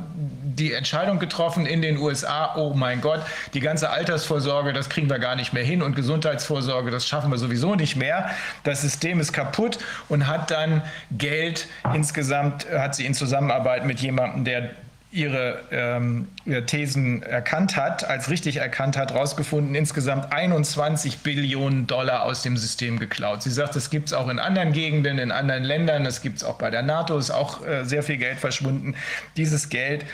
die 0.59 0.73
Entscheidung 0.73 1.19
getroffen 1.19 1.67
in 1.67 1.83
den 1.83 1.99
USA, 1.99 2.55
oh 2.57 2.75
mein 2.75 3.01
Gott, 3.01 3.21
die 3.55 3.61
ganze 3.61 3.91
Altersvorsorge, 3.91 4.73
das 4.73 4.89
kriegen 4.89 5.09
wir 5.09 5.19
gar 5.19 5.37
nicht 5.37 5.53
mehr 5.53 5.65
hin 5.65 5.83
und 5.83 5.97
Gesundheitsvorsorge, 5.97 6.91
das 6.91 7.07
schaffen 7.07 7.31
wir 7.31 7.39
sowieso 7.39 7.75
nicht 7.75 7.97
mehr. 7.97 8.31
Das 8.65 8.83
System 8.83 9.21
ist 9.21 9.33
kaputt 9.33 9.79
und 10.09 10.27
hat 10.27 10.51
dann 10.51 10.83
Geld 11.11 11.69
insgesamt, 11.95 12.69
hat 12.71 12.95
sie 12.95 13.07
in 13.07 13.15
Zusammenarbeit 13.15 13.85
mit 13.85 14.01
jemandem, 14.01 14.45
der 14.45 14.71
ihre, 15.19 15.63
ähm, 15.73 16.29
Thesen 16.67 17.23
erkannt 17.23 17.77
hat, 17.77 18.09
als 18.09 18.31
richtig 18.31 18.59
erkannt 18.59 18.97
hat, 18.97 19.13
herausgefunden, 19.13 19.75
insgesamt 19.75 20.33
21 20.33 21.19
Billionen 21.19 21.87
Dollar 21.87 22.23
aus 22.23 22.43
dem 22.43 22.57
System 22.57 22.99
geklaut. 22.99 23.43
Sie 23.43 23.51
sagt, 23.51 23.75
das 23.75 23.91
gibt 23.91 24.09
es 24.09 24.13
auch 24.13 24.29
in 24.29 24.39
anderen 24.39 24.73
Gegenden, 24.73 25.19
in 25.19 25.33
anderen 25.33 25.65
Ländern, 25.65 26.05
das 26.05 26.23
gibt 26.23 26.39
es 26.39 26.45
auch 26.45 26.57
bei 26.57 26.71
der 26.71 26.83
NATO, 26.83 27.19
ist 27.19 27.33
auch 27.33 27.67
äh, 27.67 27.85
sehr 27.85 28.03
viel 28.03 28.17
Geld 28.17 28.39
verschwunden. 28.39 28.95
Dieses 29.37 29.69
Geld 29.69 30.05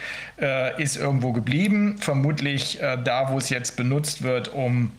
äh, 0.41 0.83
ist 0.83 0.97
irgendwo 0.97 1.33
geblieben, 1.33 1.99
vermutlich 1.99 2.81
äh, 2.81 2.97
da, 3.03 3.31
wo 3.31 3.39
es 3.39 3.51
jetzt 3.51 3.77
benutzt 3.77 4.23
wird, 4.23 4.49
um 4.49 4.93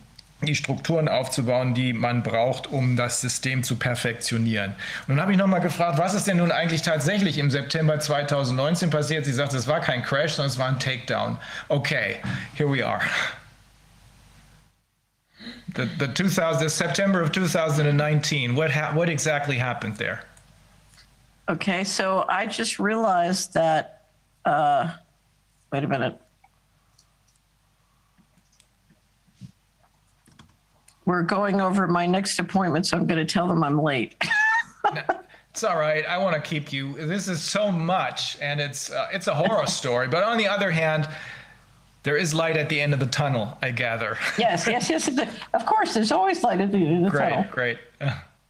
die 0.45 0.56
Strukturen 0.56 1.08
aufzubauen, 1.08 1.74
die 1.74 1.94
man 1.94 2.24
braucht, 2.24 2.67
um 2.67 2.95
das 2.95 3.22
System 3.22 3.63
zu 3.63 3.76
perfektionieren. 3.76 4.72
Und 5.08 5.15
dann 5.15 5.22
habe 5.22 5.31
ich 5.31 5.38
nochmal 5.38 5.61
gefragt, 5.61 5.97
was 5.97 6.13
ist 6.13 6.28
denn 6.28 6.38
nun 6.38 6.51
eigentlich 6.51 6.81
tatsächlich 6.81 7.38
im 7.38 7.51
September 7.51 7.99
2019 7.99 8.90
passiert? 8.90 9.26
Sie 9.26 9.33
sagt, 9.33 9.53
es 9.53 9.67
war 9.67 9.81
kein 9.81 10.03
Crash, 10.03 10.33
sondern 10.33 10.51
es 10.51 10.58
war 10.58 10.67
ein 10.67 10.79
Takedown. 10.79 11.38
Okay, 11.69 12.17
here 12.56 12.72
we 12.72 12.85
are. 12.85 13.01
The, 15.76 15.90
the, 15.99 16.08
2000, 16.08 16.60
the 16.61 16.69
September 16.69 17.22
of 17.22 17.31
2019, 17.31 18.56
what, 18.56 18.72
ha 18.72 18.94
what 18.94 19.10
exactly 19.10 19.58
happened 19.58 19.97
there? 19.97 20.24
Okay, 21.49 21.83
so 21.83 22.26
I 22.29 22.47
just 22.47 22.79
realized 22.79 23.53
that, 23.53 24.03
uh, 24.45 24.94
wait 25.72 25.83
a 25.83 25.88
minute. 25.88 26.19
We're 31.05 31.23
going 31.23 31.61
over 31.61 31.88
my 31.88 32.05
next 32.05 32.39
appointment, 32.39 32.85
so 32.88 32.97
I'm 32.97 33.07
going 33.07 33.25
to 33.25 33.31
tell 33.31 33.47
them 33.47 33.63
I'm 33.63 33.81
late. 33.81 34.15
It's 35.55 35.63
all 35.63 35.77
right. 35.77 36.05
I 36.05 36.17
want 36.17 36.35
to 36.35 36.41
keep 36.41 36.73
you. 36.73 36.95
This 37.07 37.29
is 37.29 37.41
so 37.41 37.71
much, 37.71 38.38
and 38.41 38.59
it's 38.59 38.91
uh, 38.91 39.07
it's 39.13 39.27
a 39.27 39.33
horror 39.33 39.65
story. 39.81 40.05
But 40.09 40.21
on 40.25 40.38
the 40.38 40.49
other 40.49 40.69
hand, 40.69 41.07
there 42.03 42.17
is 42.17 42.33
light 42.33 42.57
at 42.57 42.67
the 42.67 42.81
end 42.81 42.93
of 42.93 42.99
the 42.99 43.05
tunnel. 43.05 43.57
I 43.61 43.71
gather. 43.71 44.17
yes, 44.38 44.67
yes, 44.67 44.89
yes. 44.89 45.09
Of 45.53 45.65
course, 45.65 45.93
there's 45.93 46.11
always 46.11 46.43
light 46.43 46.59
at 46.59 46.73
the 46.73 46.77
end 46.85 47.05
of 47.05 47.13
the 47.13 47.17
great, 47.17 47.29
tunnel. 47.29 47.45
great. 47.49 47.77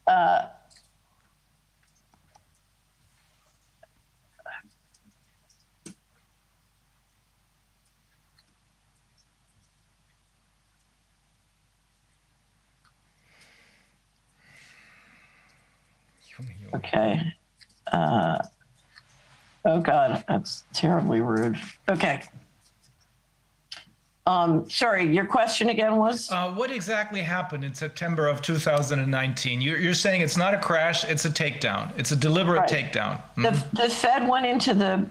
Uh, 0.07 0.47
Okay. 16.75 17.33
Uh, 17.91 18.37
oh 19.65 19.79
God, 19.79 20.23
that's 20.27 20.63
terribly 20.73 21.21
rude. 21.21 21.57
Okay. 21.89 22.23
Um, 24.27 24.67
sorry, 24.69 25.05
your 25.13 25.25
question 25.25 25.69
again 25.69 25.97
was? 25.97 26.31
Uh, 26.31 26.51
what 26.51 26.71
exactly 26.71 27.21
happened 27.21 27.63
in 27.63 27.75
September 27.75 28.27
of 28.27 28.41
2019? 28.41 29.61
You're, 29.61 29.77
you're 29.77 29.93
saying 29.93 30.21
it's 30.21 30.35
not 30.37 30.55
a 30.55 30.57
crash, 30.57 31.03
it's 31.03 31.25
a 31.25 31.29
takedown. 31.29 31.91
It's 31.95 32.11
a 32.11 32.15
deliberate 32.15 32.61
Right. 32.61 32.91
takedown. 32.91 33.21
The, 33.35 33.51
the 33.73 33.89
Fed 33.89 34.27
went 34.27 34.47
into 34.47 34.73
the, 34.73 35.07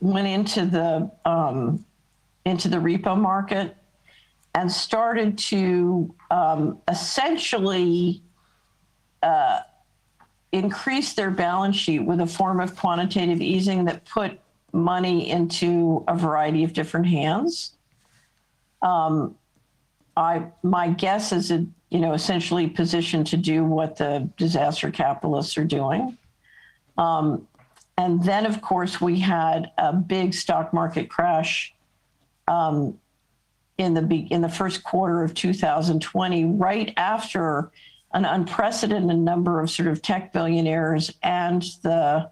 went 0.00 0.28
into 0.28 0.66
the, 0.66 1.10
um, 1.24 1.84
into 2.44 2.68
the 2.68 2.76
repo 2.76 3.18
market 3.18 3.74
and 4.54 4.70
started 4.70 5.38
to, 5.38 6.14
um, 6.30 6.78
essentially, 6.88 8.20
uh, 9.22 9.60
increase 10.52 11.12
their 11.12 11.30
balance 11.30 11.76
sheet 11.76 12.00
with 12.00 12.20
a 12.20 12.26
form 12.26 12.60
of 12.60 12.76
quantitative 12.76 13.40
easing 13.40 13.84
that 13.84 14.04
put 14.04 14.40
money 14.72 15.30
into 15.30 16.04
a 16.08 16.16
variety 16.16 16.64
of 16.64 16.72
different 16.72 17.06
hands. 17.06 17.72
Um, 18.82 19.36
I, 20.16 20.46
my 20.62 20.90
guess 20.90 21.32
is 21.32 21.50
it, 21.50 21.66
you 21.90 22.00
know, 22.00 22.14
essentially 22.14 22.68
positioned 22.68 23.26
to 23.28 23.36
do 23.36 23.64
what 23.64 23.96
the 23.96 24.28
disaster 24.36 24.90
capitalists 24.90 25.56
are 25.56 25.64
doing. 25.64 26.16
Um, 26.98 27.46
and 27.96 28.22
then, 28.24 28.46
of 28.46 28.62
course, 28.62 29.00
we 29.00 29.20
had 29.20 29.70
a 29.78 29.92
big 29.92 30.34
stock 30.34 30.72
market 30.72 31.10
crash 31.10 31.74
um, 32.48 32.98
in 33.78 33.94
the 33.94 34.26
in 34.30 34.40
the 34.40 34.48
first 34.48 34.82
quarter 34.82 35.22
of 35.22 35.34
2020, 35.34 36.44
right 36.44 36.92
after 36.96 37.70
an 38.12 38.24
unprecedented 38.24 39.18
number 39.18 39.60
of 39.60 39.70
sort 39.70 39.88
of 39.88 40.02
tech 40.02 40.32
billionaires 40.32 41.12
and 41.22 41.62
the 41.82 42.30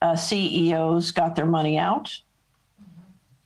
uh, 0.00 0.16
CEOs 0.16 1.10
got 1.12 1.36
their 1.36 1.46
money 1.46 1.78
out. 1.78 2.12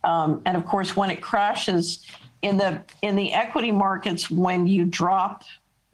Um, 0.04 0.42
and 0.46 0.56
of 0.56 0.64
course, 0.64 0.96
when 0.96 1.10
it 1.10 1.20
crashes 1.20 2.06
in 2.42 2.56
the 2.56 2.82
in 3.02 3.16
the 3.16 3.32
equity 3.32 3.72
markets, 3.72 4.30
when 4.30 4.66
you 4.66 4.84
drop 4.84 5.42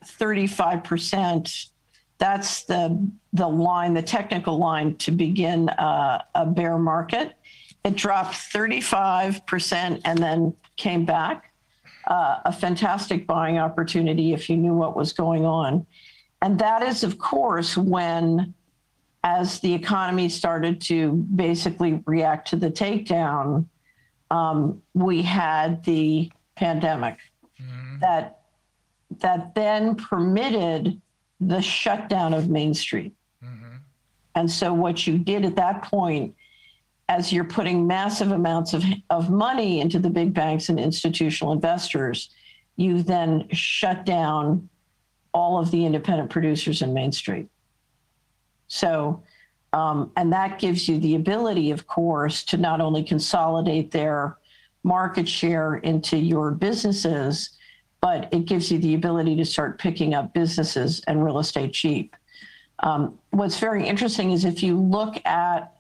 35 0.04 0.84
percent, 0.84 1.66
that's 2.18 2.64
the 2.64 3.10
the 3.32 3.48
line, 3.48 3.94
the 3.94 4.02
technical 4.02 4.58
line 4.58 4.96
to 4.96 5.10
begin 5.10 5.70
uh, 5.70 6.22
a 6.34 6.44
bear 6.44 6.78
market. 6.78 7.32
It 7.84 7.96
dropped 7.96 8.36
35 8.36 9.46
percent 9.46 10.02
and 10.04 10.18
then 10.18 10.54
came 10.76 11.06
back. 11.06 11.51
Uh, 12.12 12.40
a 12.44 12.52
fantastic 12.52 13.26
buying 13.26 13.56
opportunity 13.56 14.34
if 14.34 14.50
you 14.50 14.56
knew 14.62 14.74
what 14.74 14.94
was 14.94 15.14
going 15.14 15.46
on, 15.46 15.86
and 16.42 16.58
that 16.58 16.82
is, 16.82 17.02
of 17.04 17.16
course, 17.16 17.74
when 17.74 18.52
as 19.24 19.60
the 19.60 19.72
economy 19.72 20.28
started 20.28 20.78
to 20.78 21.12
basically 21.34 22.02
react 22.04 22.48
to 22.48 22.56
the 22.56 22.70
takedown, 22.70 23.64
um, 24.30 24.82
we 24.92 25.22
had 25.22 25.82
the 25.84 26.30
pandemic 26.54 27.16
that 28.00 28.40
that 29.20 29.54
then 29.54 29.94
permitted 29.94 31.00
the 31.40 31.62
shutdown 31.62 32.34
of 32.34 32.50
Main 32.50 32.74
Street. 32.74 33.14
And 34.34 34.50
so 34.50 34.74
what 34.74 35.06
you 35.06 35.16
did 35.16 35.46
at 35.46 35.56
that 35.56 35.82
point, 35.84 36.34
as 37.08 37.32
you're 37.32 37.44
putting 37.44 37.86
massive 37.86 38.32
amounts 38.32 38.74
of, 38.74 38.84
of 39.10 39.30
money 39.30 39.80
into 39.80 39.98
the 39.98 40.10
big 40.10 40.32
banks 40.32 40.68
and 40.68 40.78
institutional 40.78 41.52
investors, 41.52 42.30
you 42.76 43.02
then 43.02 43.48
shut 43.52 44.06
down 44.06 44.68
all 45.34 45.58
of 45.58 45.70
the 45.70 45.84
independent 45.84 46.30
producers 46.30 46.82
in 46.82 46.94
Main 46.94 47.12
Street. 47.12 47.48
So, 48.68 49.22
um, 49.72 50.12
and 50.16 50.32
that 50.32 50.58
gives 50.58 50.88
you 50.88 50.98
the 51.00 51.14
ability, 51.14 51.70
of 51.70 51.86
course, 51.86 52.44
to 52.44 52.56
not 52.56 52.80
only 52.80 53.02
consolidate 53.02 53.90
their 53.90 54.38
market 54.84 55.28
share 55.28 55.76
into 55.76 56.16
your 56.16 56.50
businesses, 56.50 57.50
but 58.00 58.28
it 58.32 58.46
gives 58.46 58.70
you 58.70 58.78
the 58.78 58.94
ability 58.94 59.36
to 59.36 59.44
start 59.44 59.78
picking 59.78 60.12
up 60.12 60.34
businesses 60.34 61.02
and 61.06 61.24
real 61.24 61.38
estate 61.38 61.72
cheap. 61.72 62.16
Um, 62.80 63.18
what's 63.30 63.58
very 63.58 63.86
interesting 63.86 64.32
is 64.32 64.44
if 64.44 64.62
you 64.62 64.78
look 64.78 65.24
at, 65.24 65.72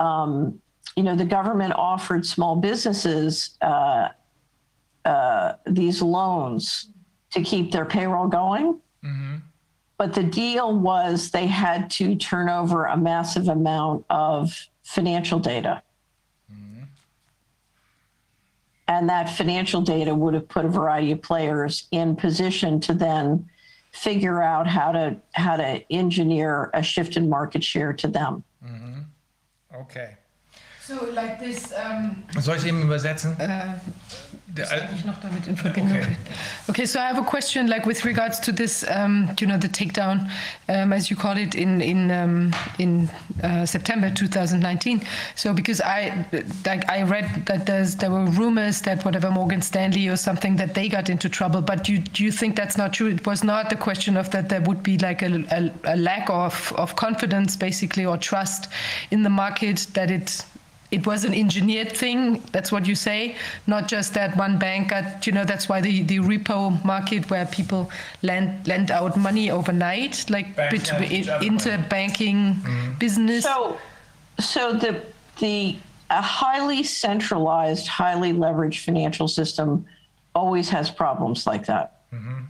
um, 0.00 0.60
you 0.96 1.02
know, 1.02 1.14
the 1.14 1.24
government 1.24 1.74
offered 1.76 2.24
small 2.24 2.56
businesses 2.56 3.56
uh, 3.60 4.08
uh, 5.04 5.52
these 5.66 6.02
loans 6.02 6.88
to 7.30 7.42
keep 7.42 7.70
their 7.70 7.84
payroll 7.84 8.28
going. 8.28 8.80
But 9.98 10.14
the 10.14 10.22
deal 10.22 10.78
was 10.78 11.30
they 11.30 11.46
had 11.46 11.90
to 11.92 12.16
turn 12.16 12.48
over 12.48 12.84
a 12.86 12.96
massive 12.96 13.48
amount 13.48 14.04
of 14.10 14.68
financial 14.82 15.38
data. 15.38 15.82
And 18.88 19.08
that 19.08 19.30
financial 19.30 19.80
data 19.80 20.14
would 20.14 20.34
have 20.34 20.48
put 20.48 20.64
a 20.64 20.68
variety 20.68 21.12
of 21.12 21.22
players 21.22 21.88
in 21.90 22.14
position 22.16 22.78
to 22.80 22.94
then 22.94 23.48
figure 23.92 24.42
out 24.42 24.66
how 24.66 24.92
to 24.92 25.16
how 25.32 25.56
to 25.56 25.82
engineer 25.92 26.70
a 26.74 26.82
shift 26.82 27.16
in 27.16 27.28
market 27.28 27.64
share 27.64 27.92
to 27.94 28.08
them. 28.08 28.44
Okay. 29.80 30.16
So 30.86 30.94
like 31.12 31.38
this, 31.40 31.72
um, 31.72 32.22
Soll 32.40 32.56
ich 32.56 32.64
eben 32.66 32.82
übersetzen? 32.82 33.36
Was 33.38 34.25
damit? 34.56 36.18
Okay. 36.68 36.86
so 36.86 37.00
I 37.00 37.06
have 37.06 37.18
a 37.18 37.24
question, 37.24 37.66
like 37.68 37.86
with 37.86 38.04
regards 38.04 38.40
to 38.40 38.52
this, 38.52 38.84
um, 38.88 39.34
you 39.40 39.46
know, 39.46 39.58
the 39.58 39.68
takedown, 39.68 40.30
um, 40.68 40.92
as 40.92 41.10
you 41.10 41.16
call 41.16 41.36
it, 41.36 41.54
in 41.54 41.80
in 41.80 42.10
um, 42.10 42.54
in 42.78 43.08
uh, 43.42 43.66
September 43.66 44.10
2019. 44.10 45.02
So 45.34 45.52
because 45.52 45.80
I 45.80 46.26
like 46.64 46.90
I 46.90 47.02
read 47.02 47.46
that 47.46 47.66
there's 47.66 47.96
there 47.96 48.10
were 48.10 48.24
rumors 48.24 48.82
that 48.82 49.04
whatever 49.04 49.30
Morgan 49.30 49.62
Stanley 49.62 50.08
or 50.08 50.16
something 50.16 50.56
that 50.56 50.74
they 50.74 50.88
got 50.88 51.08
into 51.08 51.28
trouble, 51.28 51.62
but 51.62 51.84
do 51.84 51.92
you, 51.92 51.98
do 51.98 52.24
you 52.24 52.32
think 52.32 52.56
that's 52.56 52.76
not 52.76 52.92
true? 52.92 53.08
It 53.08 53.26
was 53.26 53.44
not 53.44 53.70
the 53.70 53.76
question 53.76 54.16
of 54.16 54.30
that 54.30 54.48
there 54.48 54.62
would 54.62 54.82
be 54.82 54.98
like 54.98 55.22
a, 55.22 55.44
a, 55.50 55.94
a 55.94 55.96
lack 55.96 56.28
of 56.30 56.72
of 56.76 56.96
confidence, 56.96 57.56
basically, 57.56 58.04
or 58.04 58.16
trust 58.16 58.68
in 59.10 59.22
the 59.22 59.30
market 59.30 59.86
that 59.94 60.10
it 60.10 60.44
it 60.90 61.06
was 61.06 61.24
an 61.24 61.34
engineered 61.34 61.92
thing. 61.92 62.42
That's 62.52 62.70
what 62.70 62.86
you 62.86 62.94
say, 62.94 63.36
not 63.66 63.88
just 63.88 64.14
that 64.14 64.36
one 64.36 64.58
bank 64.58 64.90
got. 64.90 65.26
You 65.26 65.32
know, 65.32 65.44
that's 65.44 65.68
why 65.68 65.80
the, 65.80 66.02
the 66.02 66.18
repo 66.18 66.82
market 66.84 67.28
where 67.30 67.46
people 67.46 67.90
lend 68.22 68.66
lend 68.66 68.90
out 68.90 69.16
money 69.16 69.50
overnight, 69.50 70.28
like 70.30 70.54
Banks 70.54 70.90
between 70.90 71.00
manage 71.00 71.26
each 71.26 71.28
other 71.28 71.44
interbanking 71.44 72.54
mm-hmm. 72.54 72.92
business. 72.98 73.44
So, 73.44 73.78
so 74.38 74.72
the 74.72 75.02
the 75.40 75.76
a 76.10 76.22
highly 76.22 76.84
centralized, 76.84 77.88
highly 77.88 78.32
leveraged 78.32 78.84
financial 78.84 79.26
system 79.26 79.86
always 80.34 80.68
has 80.68 80.90
problems 80.90 81.46
like 81.46 81.66
that. 81.66 82.02
Mm-hmm. 82.12 82.42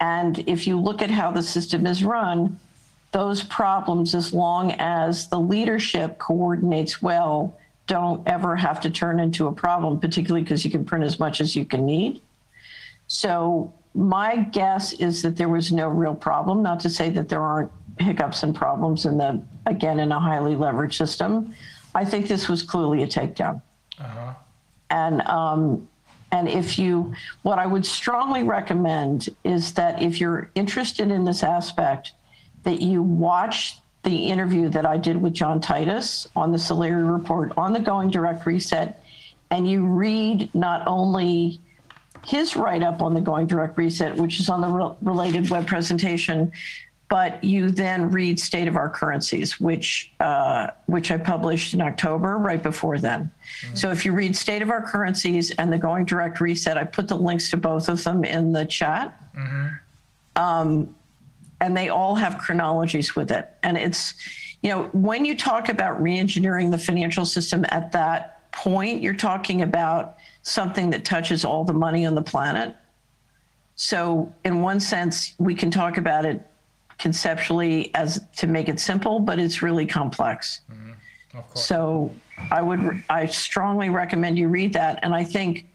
And 0.00 0.38
if 0.46 0.66
you 0.66 0.78
look 0.78 1.00
at 1.00 1.10
how 1.10 1.30
the 1.30 1.42
system 1.42 1.86
is 1.86 2.04
run, 2.04 2.60
those 3.14 3.44
problems, 3.44 4.12
as 4.12 4.34
long 4.34 4.72
as 4.72 5.28
the 5.28 5.38
leadership 5.38 6.18
coordinates 6.18 7.00
well, 7.00 7.56
don't 7.86 8.26
ever 8.26 8.56
have 8.56 8.80
to 8.80 8.90
turn 8.90 9.20
into 9.20 9.46
a 9.46 9.52
problem, 9.52 10.00
particularly 10.00 10.42
because 10.42 10.64
you 10.64 10.70
can 10.70 10.84
print 10.84 11.04
as 11.04 11.20
much 11.20 11.40
as 11.40 11.54
you 11.54 11.64
can 11.64 11.86
need. 11.86 12.20
So 13.06 13.72
my 13.94 14.38
guess 14.38 14.94
is 14.94 15.22
that 15.22 15.36
there 15.36 15.48
was 15.48 15.70
no 15.70 15.86
real 15.88 16.16
problem, 16.16 16.60
not 16.60 16.80
to 16.80 16.90
say 16.90 17.08
that 17.10 17.28
there 17.28 17.40
aren't 17.40 17.70
hiccups 18.00 18.42
and 18.42 18.52
problems 18.52 19.06
in 19.06 19.16
the, 19.16 19.40
again, 19.66 20.00
in 20.00 20.10
a 20.10 20.18
highly 20.18 20.56
leveraged 20.56 20.94
system. 20.94 21.54
I 21.94 22.04
think 22.04 22.26
this 22.26 22.48
was 22.48 22.64
clearly 22.64 23.04
a 23.04 23.06
takedown. 23.06 23.62
Uh-huh. 24.00 24.34
And, 24.90 25.22
um, 25.28 25.88
and 26.32 26.48
if 26.48 26.80
you, 26.80 27.14
what 27.42 27.60
I 27.60 27.66
would 27.66 27.86
strongly 27.86 28.42
recommend 28.42 29.28
is 29.44 29.72
that 29.74 30.02
if 30.02 30.18
you're 30.20 30.50
interested 30.56 31.12
in 31.12 31.24
this 31.24 31.44
aspect, 31.44 32.10
that 32.64 32.80
you 32.82 33.02
watch 33.02 33.78
the 34.02 34.26
interview 34.26 34.68
that 34.68 34.84
I 34.84 34.98
did 34.98 35.20
with 35.20 35.32
John 35.32 35.60
Titus 35.60 36.26
on 36.36 36.52
the 36.52 36.58
Solari 36.58 37.10
report 37.10 37.52
on 37.56 37.72
the 37.72 37.80
Going 37.80 38.10
Direct 38.10 38.44
Reset, 38.44 39.02
and 39.50 39.68
you 39.68 39.86
read 39.86 40.54
not 40.54 40.86
only 40.86 41.60
his 42.24 42.56
write 42.56 42.82
up 42.82 43.02
on 43.02 43.14
the 43.14 43.20
Going 43.20 43.46
Direct 43.46 43.76
Reset, 43.78 44.16
which 44.16 44.40
is 44.40 44.48
on 44.48 44.60
the 44.60 44.68
re- 44.68 44.94
related 45.02 45.48
web 45.50 45.66
presentation. 45.66 46.52
But 47.10 47.44
you 47.44 47.70
then 47.70 48.10
read 48.10 48.40
State 48.40 48.66
of 48.66 48.76
Our 48.76 48.88
Currencies, 48.88 49.60
which 49.60 50.10
uh, 50.20 50.68
which 50.86 51.10
I 51.10 51.18
published 51.18 51.74
in 51.74 51.80
October, 51.82 52.38
right 52.38 52.62
before 52.62 52.98
then. 52.98 53.30
So 53.74 53.90
if 53.90 54.04
you 54.04 54.12
read 54.12 54.34
State 54.34 54.62
of 54.62 54.70
Our 54.70 54.82
Currencies 54.82 55.50
and 55.52 55.72
the 55.72 55.78
Going 55.78 56.06
Direct 56.06 56.40
Reset, 56.40 56.76
I 56.76 56.84
put 56.84 57.06
the 57.06 57.14
links 57.16 57.50
to 57.50 57.56
both 57.58 57.88
of 57.88 58.02
them 58.02 58.24
in 58.24 58.52
the 58.52 58.64
chat. 58.64 59.20
Um, 60.34 60.94
and 61.64 61.74
they 61.74 61.88
all 61.88 62.14
have 62.14 62.36
chronologies 62.36 63.16
with 63.16 63.30
it. 63.30 63.48
And 63.62 63.78
it's, 63.78 64.12
you 64.62 64.68
know, 64.68 64.84
when 64.92 65.24
you 65.24 65.34
talk 65.34 65.70
about 65.70 65.98
reengineering 65.98 66.70
the 66.70 66.76
financial 66.76 67.24
system 67.24 67.64
at 67.70 67.90
that 67.92 68.50
point, 68.52 69.00
you're 69.00 69.14
talking 69.14 69.62
about 69.62 70.16
something 70.42 70.90
that 70.90 71.06
touches 71.06 71.42
all 71.42 71.64
the 71.64 71.72
money 71.72 72.04
on 72.04 72.14
the 72.14 72.22
planet. 72.22 72.76
So, 73.76 74.30
in 74.44 74.60
one 74.60 74.78
sense, 74.78 75.32
we 75.38 75.54
can 75.54 75.70
talk 75.70 75.96
about 75.96 76.26
it 76.26 76.46
conceptually 76.98 77.92
as 77.94 78.20
to 78.36 78.46
make 78.46 78.68
it 78.68 78.78
simple, 78.78 79.18
but 79.20 79.38
it's 79.38 79.62
really 79.62 79.86
complex. 79.86 80.60
Mm-hmm. 80.70 81.40
So, 81.54 82.14
I 82.50 82.60
would, 82.60 83.02
I 83.08 83.24
strongly 83.26 83.88
recommend 83.88 84.38
you 84.38 84.48
read 84.48 84.74
that. 84.74 85.00
And 85.02 85.14
I 85.14 85.24
think 85.24 85.66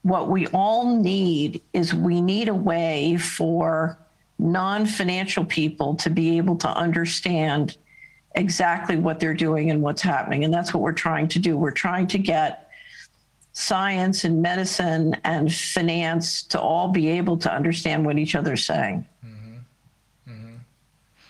what 0.00 0.28
we 0.28 0.46
all 0.48 0.96
need 0.96 1.60
is 1.74 1.92
we 1.92 2.22
need 2.22 2.48
a 2.48 2.54
way 2.54 3.18
for 3.18 3.98
non-financial 4.38 5.44
people 5.44 5.94
to 5.96 6.10
be 6.10 6.36
able 6.36 6.56
to 6.56 6.68
understand 6.68 7.76
exactly 8.34 8.96
what 8.96 9.18
they're 9.18 9.34
doing 9.34 9.70
and 9.70 9.80
what's 9.80 10.02
happening. 10.02 10.44
And 10.44 10.52
that's 10.52 10.74
what 10.74 10.82
we're 10.82 10.92
trying 10.92 11.28
to 11.28 11.38
do. 11.38 11.56
We're 11.56 11.70
trying 11.70 12.06
to 12.08 12.18
get 12.18 12.70
science 13.52 14.24
and 14.24 14.42
medicine 14.42 15.16
and 15.24 15.52
finance 15.52 16.42
to 16.42 16.60
all 16.60 16.88
be 16.88 17.08
able 17.08 17.38
to 17.38 17.50
understand 17.50 18.04
what 18.04 18.18
each 18.18 18.34
other's 18.34 18.66
saying 18.66 19.06
hmm. 19.24 19.35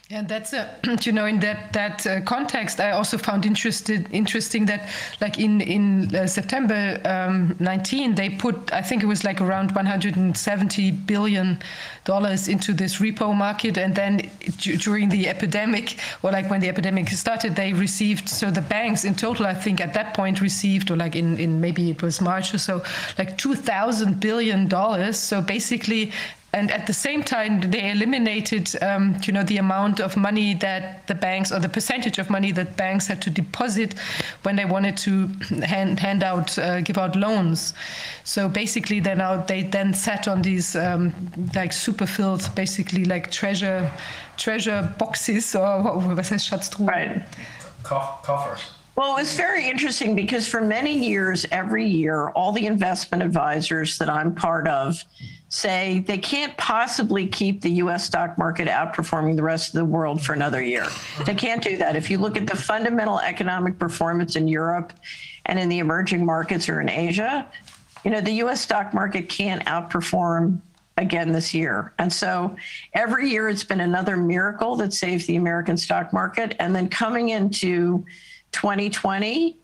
And 0.08 0.28
that's 0.28 0.54
uh, 0.54 0.72
you 1.02 1.10
know 1.10 1.26
in 1.26 1.40
that 1.40 1.72
that 1.72 2.06
uh, 2.06 2.20
context, 2.20 2.78
I 2.78 2.92
also 2.92 3.18
found 3.18 3.44
interested 3.44 4.06
interesting 4.12 4.64
that 4.66 4.88
like 5.20 5.40
in 5.40 5.60
in 5.60 6.14
uh, 6.14 6.28
September 6.28 7.00
um, 7.04 7.56
19, 7.58 8.14
they 8.14 8.30
put 8.30 8.72
I 8.72 8.82
think 8.82 9.02
it 9.02 9.06
was 9.06 9.24
like 9.24 9.40
around 9.40 9.72
170 9.72 10.90
billion 10.92 11.58
dollars 12.04 12.46
into 12.46 12.72
this 12.72 12.98
repo 12.98 13.34
market, 13.34 13.78
and 13.78 13.96
then 13.96 14.30
d- 14.58 14.76
during 14.76 15.08
the 15.08 15.28
epidemic 15.28 15.98
or 16.22 16.30
like 16.30 16.48
when 16.50 16.60
the 16.60 16.68
epidemic 16.68 17.08
started, 17.08 17.56
they 17.56 17.72
received 17.72 18.28
so 18.28 18.48
the 18.48 18.62
banks 18.62 19.04
in 19.04 19.16
total 19.16 19.44
I 19.44 19.54
think 19.54 19.80
at 19.80 19.92
that 19.94 20.14
point 20.14 20.40
received 20.40 20.88
or 20.92 20.96
like 20.96 21.16
in 21.16 21.36
in 21.38 21.60
maybe 21.60 21.90
it 21.90 22.00
was 22.00 22.20
March 22.20 22.54
or 22.54 22.58
so 22.58 22.84
like 23.18 23.36
2,000 23.38 24.20
billion 24.20 24.68
dollars. 24.68 25.18
So 25.18 25.40
basically 25.40 26.12
and 26.56 26.70
at 26.70 26.86
the 26.86 26.92
same 26.92 27.22
time 27.22 27.60
they 27.60 27.90
eliminated 27.90 28.74
um, 28.82 29.16
you 29.24 29.32
know 29.32 29.44
the 29.44 29.58
amount 29.58 30.00
of 30.00 30.16
money 30.16 30.54
that 30.54 31.06
the 31.06 31.14
banks 31.14 31.52
or 31.52 31.60
the 31.60 31.68
percentage 31.68 32.18
of 32.18 32.30
money 32.30 32.50
that 32.50 32.76
banks 32.76 33.06
had 33.06 33.20
to 33.20 33.30
deposit 33.30 33.94
when 34.42 34.56
they 34.56 34.64
wanted 34.64 34.96
to 34.96 35.28
hand, 35.64 36.00
hand 36.00 36.22
out 36.22 36.58
uh, 36.58 36.80
give 36.80 36.96
out 36.96 37.14
loans. 37.14 37.74
So 38.24 38.48
basically 38.48 39.00
they 39.00 39.14
now 39.14 39.42
they 39.42 39.64
then 39.64 39.92
sat 39.92 40.28
on 40.28 40.42
these 40.42 40.74
um, 40.76 41.12
like 41.54 41.72
super 41.72 42.06
filled 42.06 42.48
basically 42.54 43.04
like 43.04 43.30
treasure 43.30 43.92
treasure 44.38 44.94
boxes 44.98 45.54
or 45.54 45.82
what 45.82 45.96
was 45.96 46.30
Schatztruhe 46.30 46.88
right. 46.88 47.22
Coffers. 47.82 48.75
Well, 48.96 49.18
it's 49.18 49.36
very 49.36 49.68
interesting 49.68 50.16
because 50.16 50.48
for 50.48 50.62
many 50.62 51.06
years, 51.06 51.44
every 51.50 51.86
year, 51.86 52.30
all 52.30 52.50
the 52.50 52.64
investment 52.64 53.22
advisors 53.22 53.98
that 53.98 54.08
I'm 54.08 54.34
part 54.34 54.66
of 54.66 55.04
say 55.50 56.02
they 56.06 56.16
can't 56.16 56.56
possibly 56.56 57.26
keep 57.26 57.60
the 57.60 57.70
US 57.72 58.06
stock 58.06 58.38
market 58.38 58.68
outperforming 58.68 59.36
the 59.36 59.42
rest 59.42 59.68
of 59.68 59.74
the 59.74 59.84
world 59.84 60.24
for 60.24 60.32
another 60.32 60.62
year. 60.62 60.86
They 61.26 61.34
can't 61.34 61.62
do 61.62 61.76
that. 61.76 61.94
If 61.94 62.08
you 62.10 62.16
look 62.16 62.38
at 62.38 62.46
the 62.46 62.56
fundamental 62.56 63.20
economic 63.20 63.78
performance 63.78 64.34
in 64.34 64.48
Europe 64.48 64.94
and 65.44 65.58
in 65.58 65.68
the 65.68 65.78
emerging 65.78 66.24
markets 66.24 66.66
or 66.66 66.80
in 66.80 66.88
Asia, 66.88 67.46
you 68.02 68.10
know, 68.10 68.22
the 68.22 68.32
US 68.44 68.62
stock 68.62 68.94
market 68.94 69.28
can't 69.28 69.62
outperform 69.66 70.58
again 70.96 71.32
this 71.32 71.52
year. 71.52 71.92
And 71.98 72.10
so 72.10 72.56
every 72.94 73.28
year 73.28 73.50
it's 73.50 73.64
been 73.64 73.80
another 73.80 74.16
miracle 74.16 74.74
that 74.76 74.94
saves 74.94 75.26
the 75.26 75.36
American 75.36 75.76
stock 75.76 76.14
market. 76.14 76.56
And 76.58 76.74
then 76.74 76.88
coming 76.88 77.28
into 77.28 78.06
2020, 78.56 79.56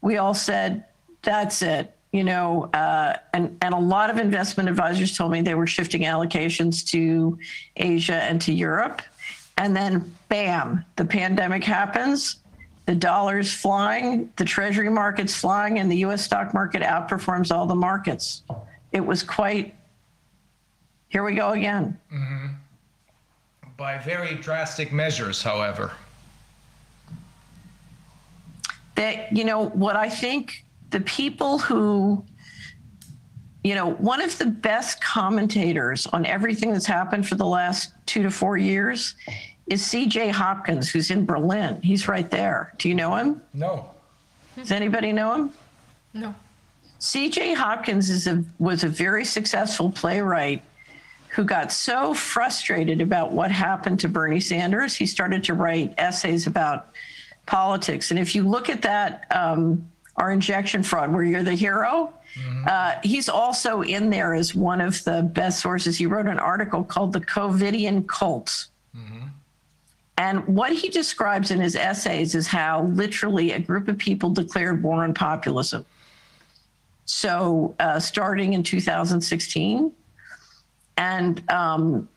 we 0.00 0.16
all 0.16 0.34
said, 0.34 0.84
that's 1.22 1.62
it. 1.62 1.94
You 2.12 2.24
know, 2.24 2.70
uh, 2.72 3.16
and, 3.34 3.56
and 3.60 3.74
a 3.74 3.78
lot 3.78 4.08
of 4.08 4.16
investment 4.16 4.68
advisors 4.68 5.16
told 5.16 5.30
me 5.30 5.42
they 5.42 5.54
were 5.54 5.66
shifting 5.66 6.02
allocations 6.02 6.84
to 6.86 7.38
Asia 7.76 8.22
and 8.22 8.40
to 8.42 8.52
Europe. 8.52 9.02
And 9.58 9.76
then, 9.76 10.16
bam, 10.30 10.84
the 10.96 11.04
pandemic 11.04 11.62
happens, 11.62 12.36
the 12.86 12.94
dollar's 12.94 13.52
flying, 13.52 14.32
the 14.36 14.44
treasury 14.44 14.88
market's 14.88 15.34
flying, 15.34 15.78
and 15.78 15.92
the 15.92 15.98
US 16.06 16.24
stock 16.24 16.54
market 16.54 16.80
outperforms 16.80 17.54
all 17.54 17.66
the 17.66 17.74
markets. 17.74 18.42
It 18.92 19.04
was 19.04 19.22
quite, 19.22 19.74
here 21.10 21.22
we 21.22 21.34
go 21.34 21.50
again. 21.50 21.98
By 23.76 23.98
very 23.98 24.34
drastic 24.36 24.90
measures, 24.92 25.42
however. 25.42 25.92
That 28.98 29.34
you 29.34 29.44
know 29.44 29.66
what 29.70 29.96
i 29.96 30.08
think 30.08 30.64
the 30.90 31.00
people 31.00 31.58
who 31.58 32.24
you 33.62 33.74
know 33.74 33.92
one 33.94 34.20
of 34.20 34.36
the 34.38 34.46
best 34.46 35.00
commentators 35.02 36.06
on 36.08 36.26
everything 36.26 36.72
that's 36.72 36.86
happened 36.86 37.26
for 37.26 37.36
the 37.36 37.46
last 37.46 37.92
two 38.06 38.22
to 38.22 38.30
four 38.30 38.56
years 38.56 39.14
is 39.68 39.82
cj 39.82 40.30
hopkins 40.30 40.90
who's 40.90 41.10
in 41.10 41.24
berlin. 41.24 41.80
He's 41.82 42.08
right 42.08 42.30
there. 42.30 42.72
Do 42.78 42.88
you 42.88 42.94
know 42.94 43.14
him? 43.14 43.42
No. 43.52 43.90
does 44.56 44.72
anybody 44.72 45.12
know 45.12 45.34
him? 45.34 45.52
No. 46.14 46.34
CJ 47.00 47.54
Hopkins 47.54 48.10
is 48.10 48.26
a, 48.26 48.44
was 48.58 48.82
a 48.82 48.88
very 48.88 49.24
successful 49.24 49.90
playwright 49.90 50.62
who 51.28 51.44
got 51.44 51.70
so 51.70 52.14
frustrated 52.14 53.00
about 53.00 53.30
what 53.30 53.50
happened 53.50 54.00
to 54.00 54.08
Bernie 54.08 54.40
Sanders, 54.40 54.96
he 54.96 55.06
started 55.06 55.44
to 55.44 55.54
write 55.54 55.94
essays 55.98 56.46
about 56.46 56.88
politics. 57.48 58.10
And 58.10 58.20
if 58.20 58.34
you 58.34 58.46
look 58.46 58.68
at 58.68 58.82
that, 58.82 59.24
um, 59.30 59.90
our 60.16 60.30
injection 60.30 60.82
fraud, 60.82 61.12
where 61.12 61.24
you're 61.24 61.42
the 61.42 61.54
hero, 61.54 62.12
uh, 62.66 62.94
he's 63.02 63.28
also 63.28 63.82
in 63.82 64.10
there 64.10 64.34
as 64.34 64.54
one 64.54 64.80
of 64.80 65.02
the 65.04 65.22
best 65.22 65.60
sources. 65.60 65.96
He 65.96 66.06
wrote 66.06 66.26
an 66.26 66.38
article 66.38 66.84
called 66.84 67.12
The 67.12 67.20
COVIDian 67.20 68.06
Cult. 68.06 68.66
And 70.18 70.44
what 70.46 70.72
he 70.72 70.88
describes 70.88 71.50
in 71.52 71.60
his 71.60 71.76
essays 71.76 72.34
is 72.34 72.46
how 72.48 72.82
literally 72.82 73.52
a 73.52 73.58
group 73.60 73.88
of 73.88 73.98
people 73.98 74.30
declared 74.30 74.82
war 74.82 75.04
on 75.04 75.14
populism. 75.14 75.86
So, 77.06 77.74
uh, 77.78 78.00
starting 78.00 78.52
in 78.52 78.62
2016, 78.62 79.92
and 80.96 81.50
um, 81.50 82.08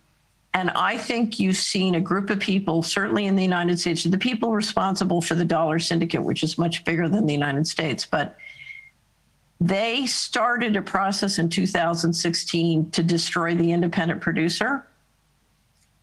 and 0.53 0.69
I 0.71 0.97
think 0.97 1.39
you've 1.39 1.57
seen 1.57 1.95
a 1.95 2.01
group 2.01 2.29
of 2.29 2.39
people, 2.39 2.83
certainly 2.83 3.25
in 3.25 3.35
the 3.35 3.43
United 3.43 3.79
States, 3.79 4.03
the 4.03 4.17
people 4.17 4.51
responsible 4.51 5.21
for 5.21 5.35
the 5.35 5.45
dollar 5.45 5.79
syndicate, 5.79 6.21
which 6.21 6.43
is 6.43 6.57
much 6.57 6.83
bigger 6.83 7.07
than 7.07 7.25
the 7.25 7.33
United 7.33 7.67
States, 7.67 8.05
but 8.05 8.35
they 9.61 10.05
started 10.07 10.75
a 10.75 10.81
process 10.81 11.39
in 11.39 11.47
2016 11.47 12.91
to 12.91 13.03
destroy 13.03 13.55
the 13.55 13.71
independent 13.71 14.19
producer 14.19 14.87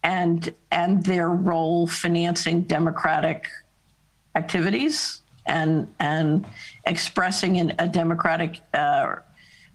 and 0.01 0.55
and 0.71 1.03
their 1.03 1.29
role 1.29 1.85
financing 1.85 2.61
democratic 2.61 3.49
activities 4.35 5.21
and 5.45 5.93
and 5.99 6.45
expressing 6.85 7.57
an, 7.57 7.73
a 7.79 7.87
democratic 7.87 8.61
uh, 8.73 9.15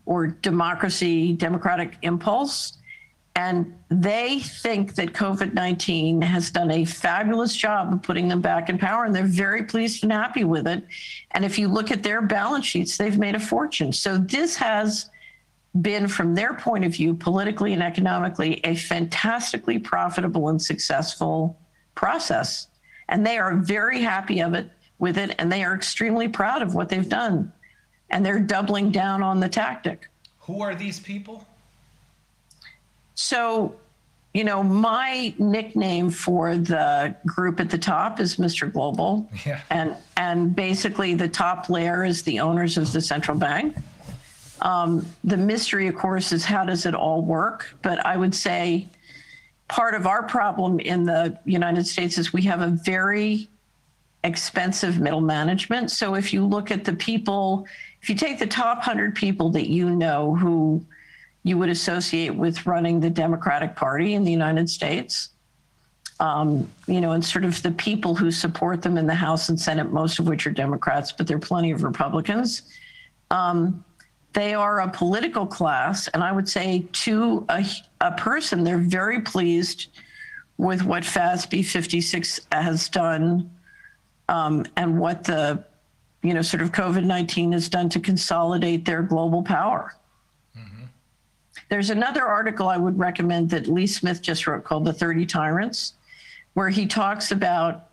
or 0.07 0.29
democracy 0.29 1.35
democratic 1.35 1.99
impulse 2.01 2.79
and 3.37 3.77
they 3.89 4.39
think 4.41 4.95
that 4.95 5.13
COVID 5.13 5.55
19 5.55 6.23
has 6.23 6.51
done 6.51 6.71
a 6.71 6.85
fabulous 6.85 7.55
job 7.55 7.93
of 7.93 8.03
putting 8.03 8.29
them 8.29 8.41
back 8.41 8.69
in 8.69 8.79
power, 8.79 9.05
and 9.05 9.15
they're 9.15 9.25
very 9.25 9.65
pleased 9.65 10.05
and 10.05 10.13
happy 10.13 10.45
with 10.45 10.69
it. 10.69 10.85
And 11.33 11.45
if 11.45 11.59
you 11.59 11.67
look 11.69 11.91
at 11.91 12.03
their 12.03 12.23
balance 12.23 12.65
sheets, 12.65 12.97
they've 12.97 13.19
made 13.19 13.35
a 13.35 13.41
fortune. 13.41 13.93
So 13.93 14.19
this 14.19 14.55
has 14.57 15.11
been, 15.81 16.07
from 16.07 16.35
their 16.37 16.55
point 16.55 16.85
of 16.85 16.93
view, 16.93 17.15
politically 17.15 17.73
and 17.73 17.83
economically, 17.83 18.61
a 18.63 18.77
fantastically 18.77 19.81
profitable 19.81 20.49
and 20.49 20.63
successful 20.63 21.59
process. 21.97 22.69
And 23.09 23.27
they 23.27 23.39
are 23.39 23.57
very 23.57 24.01
happy 24.01 24.41
of 24.41 24.55
it 24.55 24.71
with 25.01 25.19
it, 25.19 25.35
and 25.41 25.51
they 25.51 25.65
are 25.65 25.75
extremely 25.75 26.29
proud 26.29 26.63
of 26.63 26.75
what 26.75 26.89
they've 26.89 27.09
done. 27.09 27.53
And 28.11 28.25
they're 28.25 28.39
doubling 28.39 28.93
down 28.93 29.25
on 29.25 29.41
the 29.41 29.49
tactic. 29.49 30.09
Who 30.39 30.63
are 30.63 30.77
these 30.77 31.01
people? 31.01 31.45
So, 33.15 33.77
you 34.33 34.45
know, 34.45 34.63
my 34.63 35.35
nickname 35.39 36.11
for 36.11 36.57
the 36.57 37.15
group 37.25 37.61
at 37.61 37.71
the 37.71 37.79
top 37.79 38.21
is 38.21 38.37
Mr. 38.37 38.73
Global. 38.73 39.29
Yeah. 39.47 39.61
And 39.71 39.97
and 40.17 40.55
basically 40.55 41.15
the 41.15 41.29
top 41.29 41.71
layer 41.71 42.05
is 42.05 42.23
the 42.23 42.41
owners 42.41 42.77
of 42.77 42.93
the 42.93 43.01
central 43.01 43.39
bank. 43.39 43.77
Um, 44.61 45.07
the 45.23 45.37
mystery, 45.37 45.89
of 45.89 45.95
course, 45.95 46.33
is 46.33 46.45
how 46.45 46.65
does 46.65 46.87
it 46.87 46.95
all 46.95 47.23
work? 47.23 47.75
But 47.83 48.05
I 48.05 48.17
would 48.17 48.35
say 48.35 48.89
part 49.69 49.95
of 49.95 50.07
our 50.07 50.23
problem 50.23 50.81
in 50.81 51.05
the 51.05 51.39
United 51.45 51.87
States 51.87 52.19
is 52.19 52.33
we 52.33 52.43
have 52.43 52.61
a 52.61 52.69
very 52.69 53.49
expensive 54.25 55.01
middle 55.01 55.21
management. 55.21 55.91
So 55.91 56.15
if 56.15 56.33
you 56.33 56.45
look 56.45 56.71
at 56.71 56.85
the 56.85 56.95
people, 56.95 57.67
if 58.03 58.09
you 58.09 58.15
take 58.15 58.39
the 58.39 58.47
top 58.47 58.79
100 58.79 59.15
people 59.15 59.51
that 59.51 59.69
you 59.69 59.91
know 59.91 60.35
who 60.35 60.85
you 61.45 61.59
would 61.59 61.69
associate 61.69 62.35
with 62.35 62.67
running 62.67 62.99
the 63.01 63.11
Democratic 63.11 63.77
Party 63.77 64.15
in 64.15 64.25
the 64.25 64.31
United 64.31 64.69
States, 64.69 65.29
um, 66.19 66.71
you 66.87 67.01
know, 67.01 67.13
and 67.13 67.25
sort 67.25 67.45
of 67.45 67.63
the 67.63 67.71
people 67.73 68.15
who 68.15 68.31
support 68.31 68.81
them 68.81 68.97
in 68.97 69.07
the 69.07 69.15
House 69.15 69.51
and 69.51 69.61
Senate, 69.61 69.93
most 69.93 70.19
of 70.19 70.27
which 70.27 70.47
are 70.47 70.51
Democrats, 70.51 71.13
but 71.13 71.27
there 71.27 71.37
are 71.37 71.41
plenty 71.41 71.71
of 71.71 71.83
Republicans. 71.83 72.63
Um, 73.31 73.85
they 74.33 74.55
are 74.55 74.81
a 74.81 74.89
political 74.89 75.47
class, 75.47 76.09
and 76.09 76.25
I 76.25 76.33
would 76.33 76.49
say 76.49 76.87
to 76.93 77.45
a, 77.51 77.65
a 78.01 78.13
person, 78.13 78.65
they're 78.65 78.79
very 78.79 79.21
pleased 79.21 79.89
with 80.57 80.83
what 80.83 81.03
FASB 81.03 81.65
56 81.65 82.41
has 82.53 82.89
done 82.89 83.51
um, 84.29 84.65
and 84.77 84.99
what 84.99 85.25
the, 85.25 85.63
you 86.23 86.33
know, 86.33 86.43
sort 86.43 86.63
of 86.63 86.73
COVID 86.73 87.05
19 87.05 87.53
has 87.53 87.69
done 87.69 87.89
to 87.91 88.01
consolidate 88.01 88.85
their 88.85 89.03
global 89.03 89.43
power. 89.43 89.95
There's 91.69 91.91
another 91.91 92.25
article 92.25 92.69
I 92.69 92.77
would 92.77 92.99
recommend 92.99 93.51
that 93.51 93.67
Lee 93.67 93.87
Smith 93.87 94.23
just 94.23 94.47
wrote 94.47 94.65
called 94.65 94.85
The 94.85 94.93
30 94.93 95.27
Tyrants, 95.27 95.95
where 96.55 96.69
he 96.69 96.87
talks 96.87 97.33
about 97.33 97.89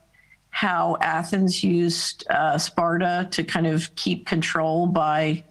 how 0.50 0.98
Athens 1.02 1.64
used 1.64 2.26
uh, 2.30 2.58
Sparta 2.58 3.28
to 3.32 3.44
kind 3.44 3.66
of 3.66 3.94
keep 3.96 4.26
control 4.26 4.86
by 4.86 5.44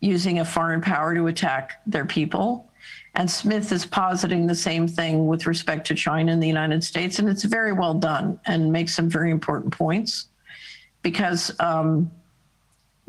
using 0.00 0.40
a 0.40 0.44
foreign 0.44 0.80
power 0.80 1.14
to 1.14 1.28
attack 1.28 1.80
their 1.86 2.04
people. 2.04 2.68
And 3.14 3.30
Smith 3.30 3.70
is 3.70 3.86
positing 3.86 4.46
the 4.46 4.54
same 4.54 4.88
thing 4.88 5.26
with 5.26 5.46
respect 5.46 5.86
to 5.86 5.94
China 5.94 6.32
and 6.32 6.42
the 6.42 6.48
United 6.48 6.82
States. 6.82 7.18
And 7.18 7.28
it's 7.28 7.44
very 7.44 7.72
well 7.72 7.94
done 7.94 8.40
and 8.46 8.72
makes 8.72 8.94
some 8.94 9.08
very 9.08 9.30
important 9.30 9.72
points 9.72 10.26
because 11.02 11.52
um, 11.60 12.10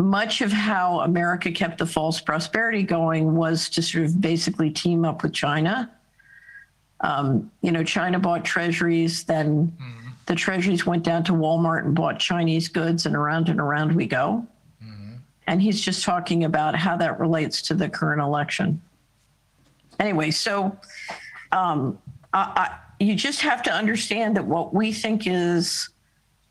much 0.04 0.42
of 0.42 0.52
how 0.52 1.00
America 1.00 1.52
kept 1.52 1.78
the 1.78 1.86
false 1.86 2.20
prosperity 2.20 2.84
going 2.84 3.36
was 3.36 3.70
to 3.70 3.82
sort 3.82 4.06
of 4.06 4.20
basically 4.20 4.70
team 4.70 5.06
up 5.06 5.24
with 5.24 5.34
China. 5.34 5.90
Um, 7.00 7.52
you 7.62 7.72
know, 7.72 7.84
China 7.84 8.20
bought 8.20 8.44
treasuries, 8.46 9.24
then 9.24 9.68
mm-hmm. 9.68 10.10
the 10.26 10.36
treasuries 10.36 10.86
went 10.86 11.04
down 11.04 11.24
to 11.26 11.32
Walmart 11.32 11.86
and 11.86 11.96
bought 11.96 12.20
Chinese 12.20 12.68
goods, 12.68 13.06
and 13.06 13.16
around 13.16 13.50
and 13.50 13.60
around 13.60 13.94
we 13.94 14.06
go. 14.06 14.46
Mm-hmm. 14.84 15.14
And 15.48 15.62
he's 15.62 15.82
just 15.82 16.04
talking 16.04 16.44
about 16.44 16.76
how 16.76 16.98
that 16.98 17.20
relates 17.20 17.62
to 17.64 17.74
the 17.74 17.90
current 17.90 18.22
election. 18.22 18.82
Anyway, 20.00 20.32
so 20.32 20.78
um, 21.52 21.98
I, 22.34 22.40
I, 22.56 22.78
you 23.00 23.16
just 23.16 23.42
have 23.42 23.64
to 23.64 23.72
understand 23.72 24.36
that 24.38 24.46
what 24.46 24.74
we 24.74 24.92
think 24.92 25.28
is 25.28 25.90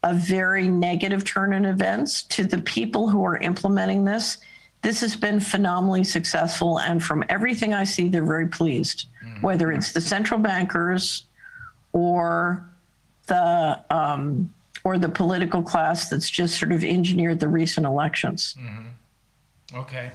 a 0.02 0.14
very 0.14 0.68
negative 0.68 1.24
turn 1.24 1.52
in 1.52 1.64
events 1.64 2.22
to 2.24 2.44
the 2.44 2.58
people 2.58 3.08
who 3.08 3.24
are 3.24 3.36
implementing 3.38 4.04
this. 4.04 4.38
This 4.82 5.00
has 5.00 5.14
been 5.14 5.38
phenomenally 5.38 6.02
successful. 6.02 6.80
And 6.80 7.02
from 7.02 7.24
everything 7.28 7.72
I 7.72 7.84
see, 7.84 8.08
they're 8.08 8.24
very 8.24 8.48
pleased, 8.48 9.06
mm-hmm. 9.24 9.40
whether 9.40 9.70
it's 9.70 9.92
the 9.92 10.00
central 10.00 10.40
bankers 10.40 11.26
or 11.92 12.68
the, 13.26 13.80
um, 13.90 14.52
or 14.82 14.98
the 14.98 15.08
political 15.08 15.62
class 15.62 16.08
that's 16.08 16.28
just 16.28 16.58
sort 16.58 16.72
of 16.72 16.82
engineered 16.82 17.38
the 17.38 17.48
recent 17.48 17.86
elections. 17.86 18.56
Mm-hmm. 18.58 19.78
Okay. 19.78 20.10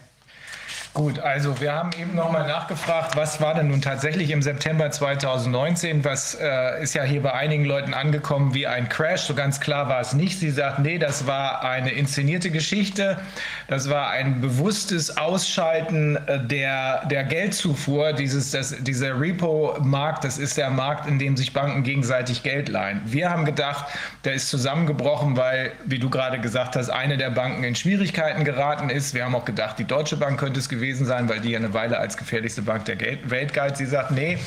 Gut, 0.97 1.19
also 1.19 1.61
wir 1.61 1.73
haben 1.73 1.91
eben 2.01 2.15
nochmal 2.15 2.47
nachgefragt, 2.47 3.15
was 3.15 3.39
war 3.39 3.53
denn 3.53 3.67
nun 3.67 3.83
tatsächlich 3.83 4.31
im 4.31 4.41
September 4.41 4.89
2019? 4.89 6.03
Was 6.03 6.33
äh, 6.33 6.81
ist 6.81 6.95
ja 6.95 7.03
hier 7.03 7.21
bei 7.21 7.35
einigen 7.35 7.65
Leuten 7.65 7.93
angekommen 7.93 8.55
wie 8.55 8.65
ein 8.65 8.89
Crash? 8.89 9.21
So 9.21 9.35
ganz 9.35 9.59
klar 9.59 9.89
war 9.89 10.01
es 10.01 10.13
nicht. 10.13 10.39
Sie 10.39 10.49
sagt, 10.49 10.79
nee, 10.79 10.97
das 10.97 11.27
war 11.27 11.63
eine 11.63 11.91
inszenierte 11.91 12.49
Geschichte. 12.49 13.19
Das 13.67 13.91
war 13.91 14.09
ein 14.09 14.41
bewusstes 14.41 15.17
Ausschalten 15.17 16.15
äh, 16.15 16.39
der, 16.39 17.05
der 17.05 17.25
Geldzufuhr. 17.25 18.13
Dieses, 18.13 18.49
das, 18.49 18.75
dieser 18.79 19.21
Repo-Markt, 19.21 20.23
das 20.23 20.39
ist 20.39 20.57
der 20.57 20.71
Markt, 20.71 21.07
in 21.07 21.19
dem 21.19 21.37
sich 21.37 21.53
Banken 21.53 21.83
gegenseitig 21.83 22.41
Geld 22.41 22.69
leihen. 22.69 23.03
Wir 23.05 23.29
haben 23.29 23.45
gedacht, 23.45 23.85
der 24.25 24.33
ist 24.33 24.49
zusammengebrochen, 24.49 25.37
weil, 25.37 25.73
wie 25.85 25.99
du 25.99 26.09
gerade 26.09 26.39
gesagt 26.39 26.75
hast, 26.75 26.89
eine 26.89 27.17
der 27.17 27.29
Banken 27.29 27.63
in 27.63 27.75
Schwierigkeiten 27.75 28.43
geraten 28.43 28.89
ist. 28.89 29.13
Wir 29.13 29.25
haben 29.25 29.35
auch 29.35 29.45
gedacht, 29.45 29.77
die 29.77 29.85
Deutsche 29.85 30.17
Bank 30.17 30.39
könnte 30.39 30.59
es 30.59 30.67
gewesen 30.67 30.86
gewesen 30.87 31.05
sein, 31.05 31.27
weil 31.27 31.41
die 31.41 31.51
ja 31.51 31.59
eine 31.59 31.73
Weile 31.73 31.99
als 31.99 32.15
gefährlichste 32.15 32.61
Bank 32.61 32.85
der 32.85 32.97
Welt 33.29 33.53
galt. 33.53 33.77
Sie 33.77 33.85
sagt, 33.85 34.11
nee, 34.11 34.37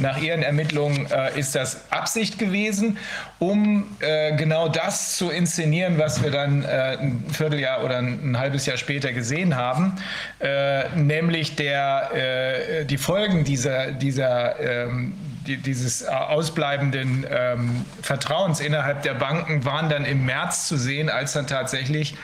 nach 0.00 0.20
ihren 0.20 0.42
Ermittlungen 0.42 1.06
äh, 1.06 1.38
ist 1.38 1.54
das 1.54 1.92
Absicht 1.92 2.38
gewesen, 2.38 2.98
um 3.38 3.86
äh, 4.00 4.36
genau 4.36 4.68
das 4.68 5.16
zu 5.16 5.30
inszenieren, 5.30 5.96
was 5.98 6.22
wir 6.22 6.32
dann 6.32 6.64
äh, 6.64 6.96
ein 7.00 7.24
Vierteljahr 7.30 7.84
oder 7.84 7.98
ein, 7.98 8.30
ein, 8.30 8.38
halbes 8.38 8.66
Jahr 8.66 8.76
später 8.76 9.12
gesehen 9.12 9.54
haben, 9.54 9.94
äh, 10.40 10.88
nämlich 10.96 11.54
der, 11.54 12.10
äh, 12.12 12.84
die 12.84 12.98
Folgen 12.98 13.44
dieser, 13.44 13.92
dieser 13.92 14.58
ähm, 14.90 15.14
dieses 15.46 16.06
ausbleibenden 16.06 17.26
ähm, 17.30 17.84
Vertrauens 18.00 18.60
innerhalb 18.60 19.02
der 19.02 19.12
Banken 19.12 19.66
waren 19.66 19.90
dann 19.90 20.06
im 20.06 20.24
März 20.24 20.66
zu 20.66 20.78
sehen, 20.78 21.10
als 21.10 21.34
dann 21.34 21.46
tatsächlich 21.46 22.16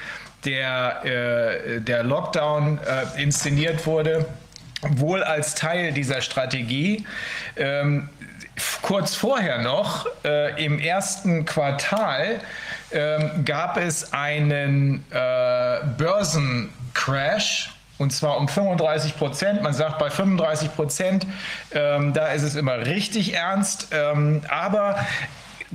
der, 0.45 1.05
äh, 1.05 1.81
der 1.81 2.03
Lockdown 2.03 2.79
äh, 2.79 3.23
inszeniert 3.23 3.87
wurde, 3.87 4.27
wohl 4.83 5.23
als 5.23 5.55
Teil 5.55 5.93
dieser 5.93 6.21
Strategie. 6.21 7.05
Ähm, 7.57 8.09
kurz 8.83 9.15
vorher 9.15 9.59
noch, 9.59 10.07
äh, 10.25 10.65
im 10.65 10.79
ersten 10.79 11.45
Quartal, 11.45 12.41
ähm, 12.93 13.45
gab 13.45 13.77
es 13.77 14.13
einen 14.13 15.05
äh, 15.11 15.81
Börsencrash. 15.97 17.73
Und 17.99 18.13
zwar 18.15 18.39
um 18.39 18.49
35 18.49 19.19
Prozent. 19.19 19.63
Man 19.63 19.75
sagt 19.75 19.99
bei 19.99 20.09
35 20.09 20.75
Prozent, 20.75 21.27
ähm, 21.73 22.15
da 22.15 22.29
ist 22.29 22.43
es 22.43 22.55
immer 22.57 22.79
richtig 22.87 23.35
ernst. 23.35 23.89
Ähm, 23.93 24.41
aber 24.49 25.05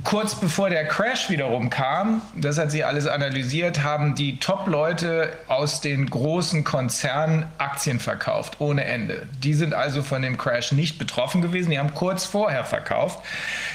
Kurz 0.04 0.34
bevor 0.34 0.68
der 0.68 0.86
Crash 0.86 1.30
wiederum 1.30 1.70
kam, 1.70 2.20
das 2.34 2.58
hat 2.58 2.70
sie 2.70 2.84
alles 2.84 3.06
analysiert, 3.06 3.82
haben 3.82 4.14
die 4.14 4.38
Top-Leute 4.38 5.32
aus 5.48 5.80
den 5.80 6.10
großen 6.10 6.64
Konzernen 6.64 7.46
Aktien 7.56 7.98
verkauft, 7.98 8.56
ohne 8.58 8.84
Ende. 8.84 9.26
Die 9.42 9.54
sind 9.54 9.72
also 9.72 10.02
von 10.02 10.20
dem 10.20 10.36
Crash 10.36 10.72
nicht 10.72 10.98
betroffen 10.98 11.40
gewesen, 11.40 11.70
die 11.70 11.78
haben 11.78 11.94
kurz 11.94 12.26
vorher 12.26 12.66
verkauft. 12.66 13.20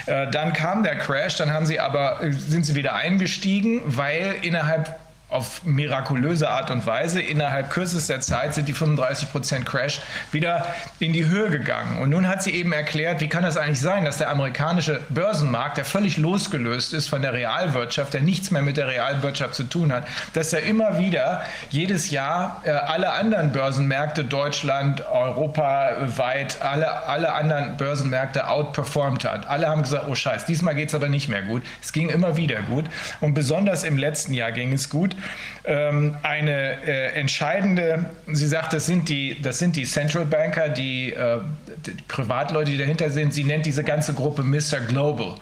Äh, 0.05 0.29
dann 0.29 0.53
kam 0.53 0.83
der 0.83 0.95
Crash, 0.99 1.37
dann 1.37 1.51
haben 1.51 1.65
sie 1.65 1.79
aber, 1.79 2.21
äh, 2.21 2.31
sind 2.31 2.67
sie 2.67 2.75
wieder 2.75 2.93
eingestiegen, 2.93 3.81
weil 3.85 4.35
innerhalb 4.43 4.99
auf 5.31 5.64
mirakulöse 5.64 6.49
Art 6.49 6.69
und 6.72 6.85
Weise 6.85 7.22
innerhalb 7.22 7.69
kürzester 7.69 8.19
Zeit 8.19 8.53
sind 8.53 8.67
die 8.67 8.74
35 8.74 9.31
Prozent 9.31 9.65
Crash 9.65 10.01
wieder 10.31 10.65
in 10.99 11.14
die 11.14 11.26
Höhe 11.26 11.49
gegangen. 11.49 11.99
Und 11.99 12.10
nun 12.10 12.28
hat 12.28 12.44
sie 12.44 12.51
eben 12.51 12.74
erklärt, 12.74 13.22
wie 13.22 13.30
kann 13.30 13.44
das 13.44 13.56
eigentlich 13.56 13.80
sein, 13.80 14.03
dass 14.03 14.17
der 14.17 14.30
amerikanische 14.30 14.99
Börsenmarkt, 15.10 15.78
der 15.78 15.85
völlig 15.85 16.17
losgelöst 16.17 16.94
ist 16.94 17.08
von 17.08 17.22
der 17.22 17.31
Realwirtschaft, 17.31 18.14
der 18.14 18.22
nichts 18.22 18.51
mehr 18.51 18.62
mit 18.62 18.76
der 18.76 18.88
Realwirtschaft 18.88 19.56
zu 19.56 19.64
tun 19.64 19.94
hat, 19.94 20.06
dass 20.33 20.51
er 20.51 20.64
immer 20.64 20.99
wieder 20.99 21.44
jedes 21.69 22.12
Jahr 22.12 22.62
äh, 22.65 22.72
alle 22.72 23.14
anderen 23.14 23.53
Börsenmärkte, 23.53 24.26
Deutschland, 24.26 25.06
Europa 25.08 25.92
weit, 26.17 26.62
alle, 26.62 27.08
alle 27.08 27.33
anderen 27.33 27.78
Börsenmärkte 27.78 28.49
outperformed 28.49 29.24
hat. 29.24 29.47
Alle 29.47 29.67
haben 29.67 29.83
gesagt, 29.83 30.06
oh 30.10 30.15
Scheiß, 30.15 30.46
diesmal 30.46 30.76
geht 30.76 30.90
es 30.90 30.96
aber 30.96 31.08
nicht 31.08 31.30
mehr 31.30 31.42
gut. 31.42 31.64
Es 31.81 31.94
ging 31.94 32.10
immer 32.10 32.35
wieder 32.35 32.62
gut. 32.64 32.85
Und 33.22 33.33
besonders 33.33 33.85
im 33.85 33.97
letzten 33.97 34.33
Jahr 34.33 34.51
ging 34.51 34.74
es 34.74 34.90
gut 34.90 35.15
ähm, 35.63 36.17
eine 36.23 36.81
äh, 36.85 37.19
entscheidende, 37.19 38.05
sie 38.27 38.47
sagt, 38.47 38.73
das 38.73 38.85
sind 38.85 39.09
die, 39.09 39.41
das 39.41 39.59
sind 39.59 39.75
die 39.75 39.85
Central 39.85 40.25
Banker, 40.25 40.69
die, 40.69 41.13
äh, 41.13 41.39
die 41.85 41.91
Privatleute, 42.07 42.71
die 42.71 42.77
dahinter 42.77 43.09
sind. 43.09 43.33
Sie 43.33 43.43
nennt 43.43 43.65
diese 43.65 43.83
ganze 43.83 44.13
Gruppe 44.13 44.43
Mr. 44.43 44.79
Global. 44.87 45.35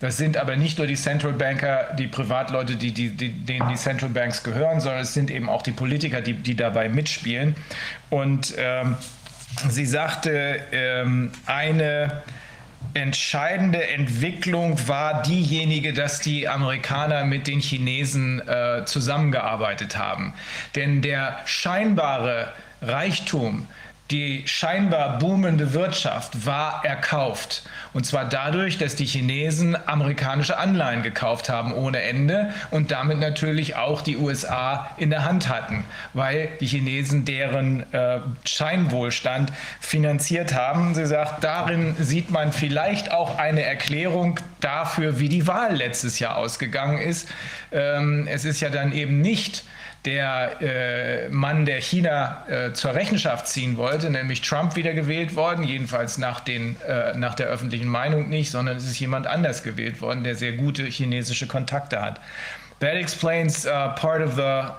Das 0.00 0.16
sind 0.16 0.36
aber 0.36 0.56
nicht 0.56 0.78
nur 0.78 0.88
die 0.88 0.96
Central 0.96 1.32
Banker, 1.32 1.94
die 1.96 2.08
Privatleute, 2.08 2.74
die, 2.74 2.92
die, 2.92 3.10
die, 3.10 3.30
denen 3.30 3.68
die 3.68 3.76
Central 3.76 4.10
Banks 4.10 4.42
gehören, 4.42 4.80
sondern 4.80 5.02
es 5.02 5.14
sind 5.14 5.30
eben 5.30 5.48
auch 5.48 5.62
die 5.62 5.70
Politiker, 5.70 6.20
die, 6.20 6.34
die 6.34 6.56
dabei 6.56 6.88
mitspielen. 6.88 7.54
Und 8.10 8.52
ähm, 8.58 8.96
sie 9.68 9.86
sagte, 9.86 10.60
ähm, 10.72 11.30
eine 11.46 12.22
entscheidende 12.94 13.86
Entwicklung 13.88 14.88
war 14.88 15.22
diejenige, 15.22 15.92
dass 15.92 16.20
die 16.20 16.48
Amerikaner 16.48 17.24
mit 17.24 17.46
den 17.46 17.60
Chinesen 17.60 18.46
äh, 18.46 18.84
zusammengearbeitet 18.84 19.96
haben. 19.96 20.34
Denn 20.74 21.02
der 21.02 21.40
scheinbare 21.44 22.52
Reichtum, 22.80 23.68
die 24.12 24.42
scheinbar 24.46 25.18
boomende 25.18 25.72
Wirtschaft 25.72 26.44
war 26.46 26.84
erkauft. 26.84 27.62
Und 27.94 28.04
zwar 28.04 28.28
dadurch, 28.28 28.76
dass 28.76 28.94
die 28.94 29.06
Chinesen 29.06 29.76
amerikanische 29.86 30.58
Anleihen 30.58 31.02
gekauft 31.02 31.48
haben 31.48 31.72
ohne 31.72 32.02
Ende 32.02 32.52
und 32.70 32.90
damit 32.90 33.18
natürlich 33.18 33.76
auch 33.76 34.02
die 34.02 34.18
USA 34.18 34.90
in 34.98 35.10
der 35.10 35.24
Hand 35.24 35.48
hatten, 35.48 35.84
weil 36.12 36.50
die 36.60 36.66
Chinesen 36.66 37.24
deren 37.24 37.90
äh, 37.92 38.20
Scheinwohlstand 38.44 39.52
finanziert 39.80 40.54
haben. 40.54 40.94
Sie 40.94 41.06
sagt, 41.06 41.42
darin 41.42 41.96
sieht 41.98 42.30
man 42.30 42.52
vielleicht 42.52 43.12
auch 43.12 43.38
eine 43.38 43.62
Erklärung 43.62 44.40
dafür, 44.60 45.20
wie 45.20 45.28
die 45.28 45.46
Wahl 45.46 45.74
letztes 45.76 46.18
Jahr 46.18 46.36
ausgegangen 46.36 46.98
ist. 46.98 47.28
Ähm, 47.72 48.26
es 48.30 48.44
ist 48.44 48.60
ja 48.60 48.68
dann 48.68 48.92
eben 48.92 49.20
nicht 49.20 49.64
der 50.04 50.60
äh, 50.60 51.28
Mann, 51.28 51.64
der 51.64 51.80
China 51.80 52.44
äh, 52.48 52.72
zur 52.72 52.94
Rechenschaft 52.94 53.46
ziehen 53.46 53.76
wollte, 53.76 54.10
nämlich 54.10 54.40
Trump 54.40 54.74
wieder 54.74 54.94
gewählt 54.94 55.36
worden, 55.36 55.62
jedenfalls 55.62 56.18
nach, 56.18 56.40
den, 56.40 56.76
äh, 56.82 57.16
nach 57.16 57.34
der 57.34 57.46
öffentlichen 57.46 57.86
Meinung 57.86 58.28
nicht, 58.28 58.50
sondern 58.50 58.76
es 58.76 58.84
ist 58.84 58.98
jemand 58.98 59.28
anders 59.28 59.62
gewählt 59.62 60.00
worden, 60.00 60.24
der 60.24 60.34
sehr 60.34 60.52
gute 60.52 60.84
chinesische 60.84 61.46
Kontakte 61.46 62.00
hat. 62.00 62.20
That 62.80 62.94
explains 62.94 63.64
uh, 63.64 63.94
part 63.94 64.22
of 64.22 64.34
the 64.34 64.72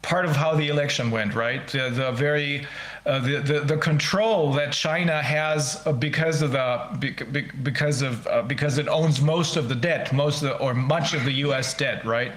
part 0.00 0.24
of 0.24 0.36
how 0.36 0.56
the 0.56 0.68
election 0.68 1.10
went, 1.10 1.34
right? 1.34 1.66
The, 1.66 1.90
the 1.90 2.12
very 2.12 2.64
uh, 3.04 3.18
the, 3.18 3.40
the 3.40 3.60
the 3.66 3.76
control 3.76 4.52
that 4.52 4.70
China 4.70 5.20
has 5.20 5.82
because 5.98 6.40
of 6.40 6.52
the 6.52 7.48
because 7.64 8.02
of 8.02 8.24
uh, 8.28 8.42
because 8.42 8.78
it 8.78 8.86
owns 8.88 9.20
most 9.20 9.56
of 9.56 9.68
the 9.68 9.74
debt, 9.74 10.12
most 10.12 10.42
of 10.42 10.50
the, 10.50 10.58
or 10.58 10.72
much 10.72 11.14
of 11.14 11.24
the 11.24 11.32
U.S. 11.46 11.74
debt, 11.74 12.04
right? 12.04 12.30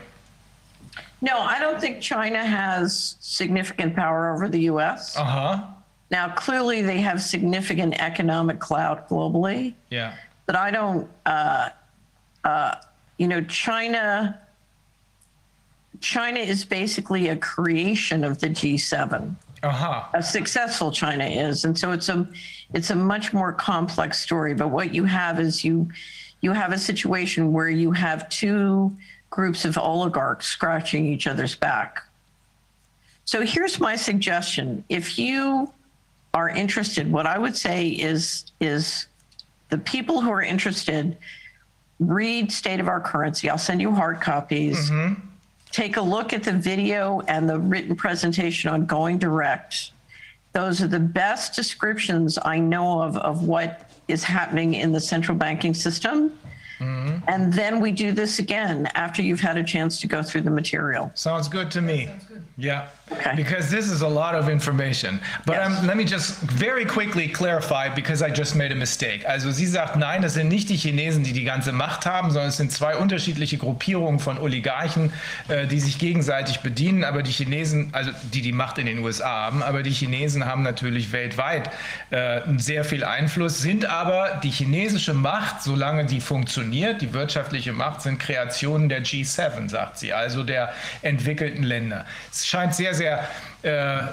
No, 1.21 1.39
I 1.39 1.59
don't 1.59 1.79
think 1.79 2.01
China 2.01 2.43
has 2.43 3.15
significant 3.19 3.95
power 3.95 4.33
over 4.33 4.49
the 4.49 4.61
US. 4.61 5.15
Uh 5.15 5.23
huh. 5.23 5.63
Now, 6.09 6.29
clearly, 6.29 6.81
they 6.81 6.99
have 7.01 7.21
significant 7.21 8.01
economic 8.01 8.59
clout 8.59 9.07
globally, 9.07 9.75
Yeah. 9.89 10.13
but 10.45 10.55
I 10.57 10.69
don't, 10.71 11.09
uh, 11.25 11.69
uh, 12.43 12.75
you 13.17 13.27
know, 13.27 13.41
China. 13.43 14.39
China 16.01 16.39
is 16.39 16.65
basically 16.65 17.29
a 17.29 17.35
creation 17.37 18.23
of 18.23 18.39
the 18.39 18.49
G7. 18.49 19.35
Uh 19.63 19.69
huh. 19.69 20.03
A 20.15 20.23
successful 20.23 20.91
China 20.91 21.23
is, 21.25 21.63
and 21.65 21.77
so 21.77 21.91
it's 21.91 22.09
a, 22.09 22.27
it's 22.73 22.89
a 22.89 22.95
much 22.95 23.31
more 23.31 23.53
complex 23.53 24.19
story. 24.19 24.55
But 24.55 24.69
what 24.69 24.93
you 24.95 25.05
have 25.05 25.39
is 25.39 25.63
you, 25.63 25.87
you 26.41 26.51
have 26.51 26.73
a 26.73 26.79
situation 26.79 27.53
where 27.53 27.69
you 27.69 27.91
have 27.91 28.27
two 28.29 28.97
groups 29.31 29.65
of 29.65 29.77
oligarchs 29.77 30.45
scratching 30.45 31.07
each 31.07 31.25
other's 31.25 31.55
back. 31.55 32.03
So 33.25 33.41
here's 33.41 33.79
my 33.79 33.95
suggestion. 33.95 34.83
If 34.89 35.17
you 35.17 35.73
are 36.33 36.49
interested, 36.49 37.11
what 37.11 37.25
I 37.25 37.39
would 37.39 37.57
say 37.57 37.87
is 37.87 38.51
is 38.59 39.07
the 39.69 39.77
people 39.79 40.21
who 40.21 40.29
are 40.29 40.41
interested 40.41 41.17
read 41.99 42.51
State 42.51 42.79
of 42.79 42.87
Our 42.87 42.99
Currency. 42.99 43.49
I'll 43.49 43.57
send 43.57 43.81
you 43.81 43.91
hard 43.91 44.21
copies. 44.21 44.89
Mm-hmm. 44.89 45.21
Take 45.71 45.97
a 45.97 46.01
look 46.01 46.33
at 46.33 46.43
the 46.43 46.51
video 46.51 47.21
and 47.27 47.49
the 47.49 47.57
written 47.57 47.95
presentation 47.95 48.69
on 48.69 48.85
going 48.85 49.17
direct. 49.17 49.91
Those 50.51 50.81
are 50.81 50.87
the 50.87 50.99
best 50.99 51.55
descriptions 51.55 52.37
I 52.43 52.59
know 52.59 53.01
of 53.01 53.15
of 53.17 53.43
what 53.43 53.89
is 54.09 54.23
happening 54.25 54.73
in 54.73 54.91
the 54.91 54.99
central 54.99 55.37
banking 55.37 55.73
system. 55.73 56.37
Mm-hmm. 56.81 57.29
And 57.29 57.53
then 57.53 57.79
we 57.79 57.91
do 57.91 58.11
this 58.11 58.39
again 58.39 58.89
after 58.95 59.21
you've 59.21 59.39
had 59.39 59.57
a 59.57 59.63
chance 59.63 60.01
to 60.01 60.07
go 60.07 60.23
through 60.23 60.41
the 60.41 60.51
material. 60.51 61.11
Sounds 61.15 61.47
good 61.47 61.69
to 61.71 61.81
me. 61.81 62.09
Yeah. 62.57 62.87
Okay. 63.11 63.35
Because 63.35 63.69
this 63.69 63.91
is 63.91 64.01
a 64.01 64.07
lot 64.07 64.35
of 64.35 64.47
information. 64.49 65.19
But 65.45 65.55
Yes. 65.55 65.79
um, 65.79 65.87
let 65.87 65.97
me 65.97 66.05
just 66.05 66.39
very 66.39 66.85
quickly 66.85 67.27
clarify 67.27 67.89
because 67.93 68.21
I 68.21 68.29
just 68.31 68.55
made 68.55 68.71
a 68.71 68.75
mistake. 68.75 69.25
Also 69.27 69.51
sie 69.51 69.65
sagt, 69.67 69.95
nein, 69.97 70.21
das 70.21 70.33
sind 70.35 70.47
nicht 70.47 70.69
die 70.69 70.77
Chinesen, 70.77 71.23
die 71.23 71.33
die 71.33 71.43
ganze 71.43 71.71
Macht 71.73 72.05
haben, 72.05 72.31
sondern 72.31 72.49
es 72.49 72.57
sind 72.57 72.71
zwei 72.71 72.95
unterschiedliche 72.95 73.57
Gruppierungen 73.57 74.19
von 74.19 74.37
Oligarchen, 74.37 75.11
äh, 75.49 75.67
die 75.67 75.79
sich 75.81 75.97
gegenseitig 75.97 76.61
bedienen. 76.61 77.03
Aber 77.03 77.21
die 77.21 77.31
Chinesen, 77.31 77.89
also 77.91 78.11
die 78.33 78.41
die 78.41 78.53
Macht 78.53 78.77
in 78.77 78.85
den 78.85 78.99
USA 78.99 79.45
haben, 79.45 79.61
aber 79.61 79.83
die 79.83 79.91
Chinesen 79.91 80.45
haben 80.45 80.63
natürlich 80.63 81.11
weltweit 81.11 81.69
äh, 82.11 82.41
sehr 82.57 82.85
viel 82.85 83.03
Einfluss, 83.03 83.59
sind 83.59 83.85
aber 83.85 84.39
die 84.43 84.51
chinesische 84.51 85.13
Macht, 85.13 85.63
solange 85.63 86.05
die 86.05 86.21
funktioniert, 86.21 87.01
die 87.01 87.13
wirtschaftliche 87.13 87.73
Macht, 87.73 88.01
sind 88.03 88.19
Kreationen 88.19 88.87
der 88.87 89.03
G7, 89.03 89.67
sagt 89.69 89.97
sie, 89.97 90.13
also 90.13 90.43
der 90.43 90.71
entwickelten 91.01 91.63
Länder. 91.63 92.05
Es 92.31 92.47
scheint 92.47 92.73
sehr, 92.73 92.93
sehr, 92.93 93.00
äh, 93.01 93.19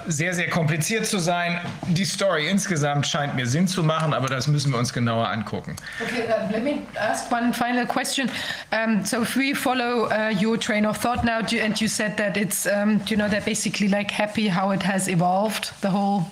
sehr, 0.07 0.33
sehr 0.33 0.49
kompliziert 0.49 1.05
zu 1.05 1.17
sein. 1.17 1.59
Die 1.87 2.05
Story 2.05 2.47
insgesamt 2.47 3.07
scheint 3.07 3.35
mir 3.35 3.47
Sinn 3.47 3.67
zu 3.67 3.83
machen, 3.83 4.13
aber 4.13 4.27
das 4.27 4.47
müssen 4.47 4.71
wir 4.71 4.77
uns 4.77 4.93
genauer 4.93 5.27
angucken. 5.27 5.75
Okay, 5.99 6.25
uh, 6.27 6.51
let 6.51 6.63
me 6.63 6.81
ask 6.95 7.31
one 7.31 7.51
final 7.53 7.85
question. 7.85 8.29
Um, 8.71 9.03
so, 9.03 9.23
if 9.23 9.35
we 9.35 9.55
follow 9.55 10.07
uh, 10.11 10.31
your 10.39 10.57
train 10.59 10.85
of 10.85 10.97
thought 10.97 11.23
now, 11.23 11.39
and 11.39 11.79
you 11.81 11.87
said 11.87 12.15
that 12.17 12.37
it's, 12.37 12.67
um, 12.67 13.01
you 13.07 13.17
know, 13.17 13.27
they're 13.27 13.41
basically 13.41 13.87
like 13.87 14.11
happy 14.11 14.47
how 14.47 14.71
it 14.71 14.83
has 14.83 15.07
evolved, 15.07 15.71
the 15.81 15.89
whole 15.89 16.27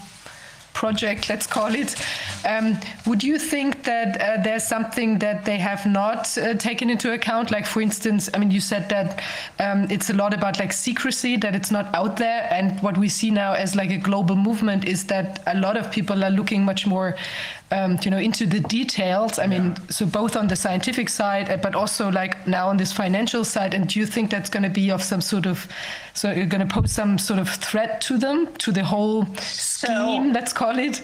project, 0.78 1.28
let's 1.28 1.48
call 1.48 1.74
it. 1.74 1.96
Um, 2.46 2.80
would 3.08 3.24
you 3.24 3.40
think 3.40 3.84
that 3.84 4.10
uh, 4.22 4.44
there's 4.44 4.64
something 4.64 5.18
that 5.20 5.44
they 5.44 5.58
have 5.58 5.88
not 5.88 6.38
uh, 6.38 6.54
taken 6.54 6.92
into 6.92 7.14
account? 7.14 7.50
Like, 7.50 7.66
for 7.66 7.82
instance, 7.82 8.30
I 8.34 8.38
mean, 8.38 8.52
you 8.52 8.62
said 8.62 8.88
that 8.90 9.24
um, 9.60 9.88
it's 9.90 10.12
a 10.12 10.14
lot 10.14 10.36
about 10.36 10.60
like 10.60 10.72
secrecy, 10.72 11.36
that 11.38 11.56
it's 11.56 11.72
not 11.72 11.86
out 11.96 12.18
there. 12.18 12.48
And 12.52 12.80
what 12.84 12.96
we 12.96 13.10
see 13.10 13.32
now 13.32 13.54
as 13.54 13.76
like 13.76 13.90
a 13.90 13.98
global 13.98 14.36
movement 14.36 14.86
is 14.86 15.06
that 15.06 15.42
a 15.48 15.58
lot 15.58 15.78
of 15.78 15.92
people 15.92 16.24
are 16.24 16.30
looking 16.30 16.64
much 16.64 16.86
more 16.86 17.16
um, 17.72 17.98
you 18.02 18.12
know, 18.12 18.18
into 18.18 18.46
the 18.46 18.60
details. 18.62 19.40
I 19.40 19.48
mean, 19.48 19.76
so 19.90 20.06
both 20.06 20.36
on 20.36 20.48
the 20.48 20.56
scientific 20.56 21.10
side, 21.10 21.50
uh, 21.50 21.58
but 21.58 21.76
also 21.76 22.10
like 22.10 22.48
now 22.48 22.70
on 22.70 22.78
this 22.78 22.94
financial 22.94 23.44
side. 23.44 23.74
And 23.74 23.88
do 23.90 24.00
you 24.00 24.06
think 24.06 24.32
that's 24.32 24.50
going 24.50 24.64
to 24.64 24.70
be 24.70 24.90
of 24.92 25.04
some 25.04 25.22
sort 25.22 25.46
of, 25.46 25.68
so 26.14 26.32
you're 26.32 26.46
going 26.46 26.66
to 26.66 26.74
pose 26.74 26.92
some 26.92 27.18
sort 27.18 27.40
of 27.40 27.50
threat 27.50 28.00
to 28.02 28.18
them, 28.18 28.54
to 28.58 28.72
the 28.72 28.84
whole 28.84 29.26
scheme, 29.36 30.32
let's 30.32 30.54
call 30.54 30.80
it? 30.80 31.04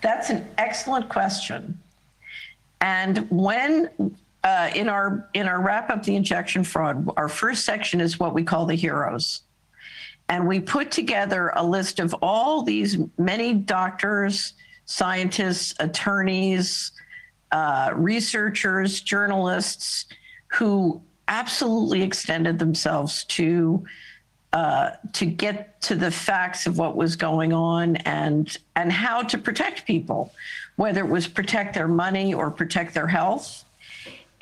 That's 0.00 0.30
an 0.30 0.48
excellent 0.56 1.08
question. 1.08 1.78
And 2.80 3.30
when 3.30 3.90
uh, 4.42 4.70
in 4.74 4.88
our 4.88 5.28
in 5.34 5.46
our 5.46 5.60
wrap 5.60 5.88
up 5.90 6.02
the 6.02 6.16
injection 6.16 6.64
fraud, 6.64 7.08
our 7.16 7.28
first 7.28 7.64
section 7.64 8.00
is 8.00 8.18
what 8.18 8.34
we 8.34 8.42
call 8.42 8.66
the 8.66 8.74
heroes, 8.74 9.42
and 10.28 10.48
we 10.48 10.58
put 10.58 10.90
together 10.90 11.52
a 11.54 11.64
list 11.64 12.00
of 12.00 12.12
all 12.22 12.62
these 12.62 12.98
many 13.18 13.54
doctors, 13.54 14.54
scientists, 14.92 15.74
attorneys, 15.80 16.92
uh, 17.50 17.92
researchers, 17.94 19.00
journalists 19.00 20.04
who 20.48 21.00
absolutely 21.28 22.02
extended 22.02 22.58
themselves 22.58 23.24
to 23.24 23.84
uh, 24.52 24.90
to 25.14 25.24
get 25.24 25.80
to 25.80 25.94
the 25.94 26.10
facts 26.10 26.66
of 26.66 26.76
what 26.76 26.94
was 26.94 27.16
going 27.16 27.54
on 27.54 27.96
and 27.96 28.58
and 28.76 28.92
how 28.92 29.22
to 29.22 29.38
protect 29.38 29.86
people, 29.86 30.30
whether 30.76 31.00
it 31.00 31.08
was 31.08 31.26
protect 31.26 31.72
their 31.72 31.88
money 31.88 32.34
or 32.34 32.50
protect 32.50 32.92
their 32.92 33.06
health. 33.06 33.64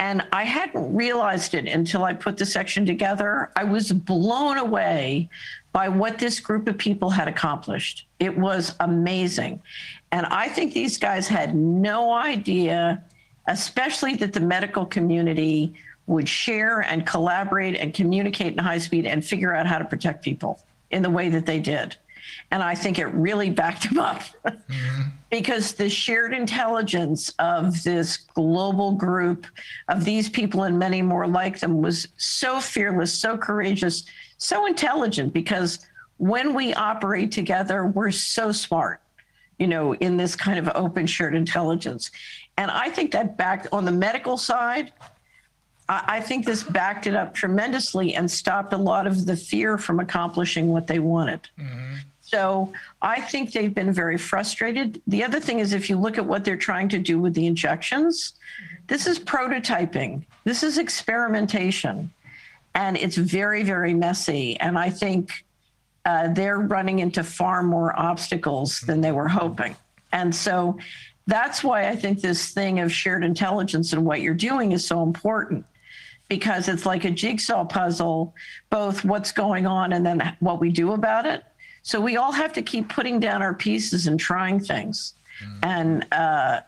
And 0.01 0.27
I 0.33 0.45
hadn't 0.45 0.97
realized 0.97 1.55
it 1.55 1.69
until 1.69 2.03
I 2.05 2.15
put 2.15 2.39
the 2.39 2.47
section 2.47 2.87
together. 2.87 3.53
I 3.55 3.65
was 3.65 3.93
blown 3.93 4.57
away 4.57 5.29
by 5.73 5.89
what 5.89 6.19
this 6.19 6.41
group 6.41 6.67
of 6.67 6.79
people 6.79 7.11
had 7.11 7.29
accomplished. 7.29 8.07
It 8.19 8.37
was 8.37 8.75
amazing. 8.81 9.61
And 10.13 10.27
I 10.27 10.49
think 10.49 10.73
these 10.73 10.99
guys 10.99 11.29
had 11.29 11.55
no 11.55 12.13
idea, 12.13 13.03
especially 13.47 14.17
that 14.17 14.33
the 14.33 14.41
medical 14.41 14.85
community 14.85 15.75
would 16.07 16.29
share 16.29 16.81
and 16.81 17.07
collaborate 17.07 17.77
and 17.77 17.95
communicate 17.95 18.53
in 18.53 18.59
high 18.59 18.79
speed 18.79 19.07
and 19.07 19.25
figure 19.25 19.55
out 19.55 19.67
how 19.67 19.79
to 19.79 19.85
protect 19.85 20.25
people 20.25 20.61
in 20.91 21.03
the 21.03 21.11
way 21.11 21.29
that 21.29 21.47
they 21.47 21.61
did. 21.61 21.97
And 22.51 22.63
I 22.63 22.75
think 22.75 22.99
it 22.99 23.07
really 23.07 23.51
backed 23.51 23.89
them 23.89 23.99
up. 23.99 24.23
Mm-hmm. 24.45 25.03
Because 25.31 25.75
the 25.75 25.89
shared 25.89 26.35
intelligence 26.35 27.33
of 27.39 27.85
this 27.85 28.17
global 28.17 28.91
group 28.91 29.47
of 29.87 30.05
these 30.05 30.29
people 30.29 30.65
and 30.65 30.77
many 30.77 31.03
more 31.03 31.29
like 31.29 31.61
them 31.61 31.81
was 31.81 32.09
so 32.17 32.61
fearless, 32.61 33.15
so 33.15 33.39
courageous, 33.39 34.03
so 34.39 34.67
intelligent 34.67 35.33
because 35.33 35.87
when 36.17 36.53
we 36.53 36.75
operate 36.75 37.31
together, 37.31 37.87
we're 37.87 38.11
so 38.11 38.51
smart, 38.51 39.01
you 39.61 39.67
know, 39.67 39.95
in 39.97 40.17
this 40.17 40.35
kind 40.35 40.59
of 40.59 40.75
open 40.75 41.07
shared 41.07 41.37
intelligence. 41.37 42.11
And 42.57 42.71
I 42.71 42.89
think 42.89 43.13
that 43.13 43.37
back 43.37 43.69
on 43.71 43.85
the 43.85 43.93
medical 43.93 44.37
side, 44.37 44.93
I 45.89 46.03
I 46.17 46.21
think 46.21 46.47
this 46.47 46.63
backed 46.63 47.07
it 47.07 47.15
up 47.15 47.35
tremendously 47.35 48.15
and 48.15 48.29
stopped 48.31 48.73
a 48.73 48.77
lot 48.77 49.07
of 49.07 49.27
the 49.27 49.37
fear 49.37 49.77
from 49.77 50.01
accomplishing 50.01 50.69
what 50.69 50.87
they 50.87 50.99
wanted. 50.99 51.43
Mm-hmm. 51.59 51.97
So 52.23 52.73
I 53.03 53.21
think 53.21 53.53
they've 53.53 53.75
been 53.75 53.93
very 53.93 54.17
frustrated. 54.17 55.03
The 55.09 55.25
other 55.25 55.41
thing 55.41 55.59
is, 55.59 55.73
if 55.73 55.91
you 55.91 55.97
look 55.97 56.17
at 56.17 56.25
what 56.25 56.45
they're 56.45 56.57
trying 56.57 56.89
to 56.91 56.99
do 56.99 57.19
with 57.19 57.35
the 57.35 57.47
injections, 57.47 58.35
this 58.87 59.07
is 59.09 59.19
prototyping, 59.19 60.25
this 60.45 60.63
is 60.63 60.79
experimentation, 60.79 62.13
and 62.77 62.97
it's 62.97 63.17
very, 63.17 63.65
very 63.65 63.95
messy. 63.95 64.59
And 64.61 64.79
I 64.79 64.91
think 64.91 65.45
uh, 66.05 66.33
they're 66.33 66.59
running 66.59 67.01
into 67.01 67.23
far 67.23 67.63
more 67.63 67.99
obstacles 67.99 68.81
than 68.81 69.01
they 69.01 69.13
were 69.13 69.29
hoping. 69.29 69.77
And 70.13 70.35
so 70.35 70.79
that's 71.27 71.63
why 71.63 71.89
I 71.89 71.97
think 71.97 72.21
this 72.21 72.51
thing 72.51 72.81
of 72.81 72.93
shared 72.93 73.25
intelligence 73.25 73.93
and 73.93 74.05
what 74.05 74.21
you're 74.21 74.35
doing 74.35 74.73
is 74.73 74.85
so 74.85 75.03
important 75.03 75.65
because 76.29 76.69
it's 76.69 76.87
like 76.87 77.05
a 77.05 77.11
jigsaw 77.11 77.65
puzzle, 77.65 78.35
both 78.71 79.05
what's 79.05 79.33
going 79.33 79.67
on 79.67 79.93
and 79.93 80.07
then 80.07 80.37
what 80.41 80.61
we 80.61 80.71
do 80.71 80.93
about 80.93 81.27
it. 81.27 81.45
So 81.83 82.01
we 82.01 82.17
all 82.17 82.33
have 82.33 82.53
to 82.55 82.63
keep 82.63 82.89
putting 82.89 83.21
down 83.21 83.43
our 83.43 83.55
pieces 83.55 84.07
and 84.07 84.19
trying 84.19 84.61
things. 84.61 85.15
And 85.63 86.07
uh, 86.13 86.61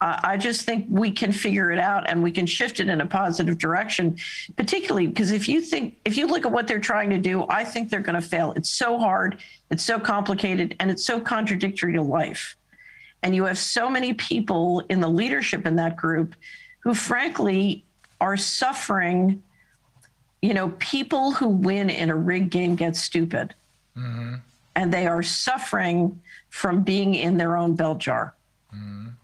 I 0.00 0.20
I 0.22 0.36
just 0.36 0.62
think 0.62 0.86
we 0.88 1.10
can 1.10 1.32
figure 1.32 1.70
it 1.70 1.78
out 1.78 2.08
and 2.08 2.22
we 2.22 2.30
can 2.30 2.46
shift 2.46 2.80
it 2.80 2.88
in 2.88 3.00
a 3.00 3.06
positive 3.06 3.58
direction, 3.58 4.16
particularly 4.56 5.06
because 5.06 5.32
if 5.32 5.48
you 5.48 5.60
think, 5.60 5.96
if 6.04 6.16
you 6.16 6.26
look 6.26 6.46
at 6.46 6.52
what 6.52 6.68
they're 6.68 6.78
trying 6.78 7.10
to 7.10 7.18
do, 7.18 7.46
I 7.48 7.64
think 7.64 7.90
they're 7.90 8.00
going 8.00 8.20
to 8.20 8.26
fail. 8.26 8.52
It's 8.56 8.70
so 8.70 8.98
hard, 8.98 9.38
it's 9.70 9.84
so 9.84 9.98
complicated, 9.98 10.76
and 10.80 10.90
it's 10.90 11.04
so 11.04 11.20
contradictory 11.20 11.94
to 11.94 12.02
life. 12.02 12.56
And 13.22 13.34
you 13.34 13.44
have 13.44 13.58
so 13.58 13.90
many 13.90 14.14
people 14.14 14.80
in 14.88 15.00
the 15.00 15.08
leadership 15.08 15.66
in 15.66 15.76
that 15.76 15.96
group 15.96 16.36
who, 16.80 16.94
frankly, 16.94 17.84
are 18.20 18.36
suffering. 18.36 19.42
You 20.40 20.54
know, 20.54 20.70
people 20.78 21.32
who 21.32 21.48
win 21.48 21.90
in 21.90 22.10
a 22.10 22.14
rigged 22.14 22.50
game 22.50 22.76
get 22.76 22.94
stupid 22.94 23.54
mm-hmm. 23.96 24.36
and 24.76 24.92
they 24.92 25.08
are 25.08 25.22
suffering 25.22 26.20
from 26.48 26.82
being 26.82 27.14
in 27.14 27.36
their 27.36 27.56
own 27.56 27.74
bell 27.74 27.96
jar. 27.96 28.34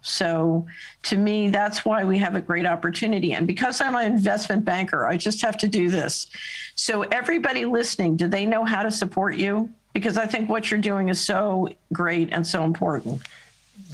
So 0.05 0.67
to 1.03 1.17
me, 1.17 1.49
that's 1.49 1.83
why 1.83 2.03
we 2.03 2.19
have 2.19 2.35
a 2.35 2.41
great 2.41 2.65
opportunity. 2.67 3.33
And 3.33 3.47
because 3.47 3.81
I'm 3.81 3.95
an 3.95 4.05
investment 4.05 4.63
banker, 4.63 5.07
I 5.07 5.17
just 5.17 5.41
have 5.41 5.57
to 5.57 5.67
do 5.67 5.89
this. 5.89 6.27
So 6.75 7.01
everybody 7.03 7.65
listening, 7.65 8.15
do 8.15 8.27
they 8.27 8.45
know 8.45 8.63
how 8.63 8.83
to 8.83 8.91
support 8.91 9.35
you? 9.35 9.69
Because 9.93 10.17
I 10.17 10.27
think 10.27 10.47
what 10.47 10.69
you're 10.69 10.79
doing 10.79 11.09
is 11.09 11.19
so 11.19 11.69
great 11.91 12.31
and 12.31 12.45
so 12.45 12.63
important. 12.63 13.23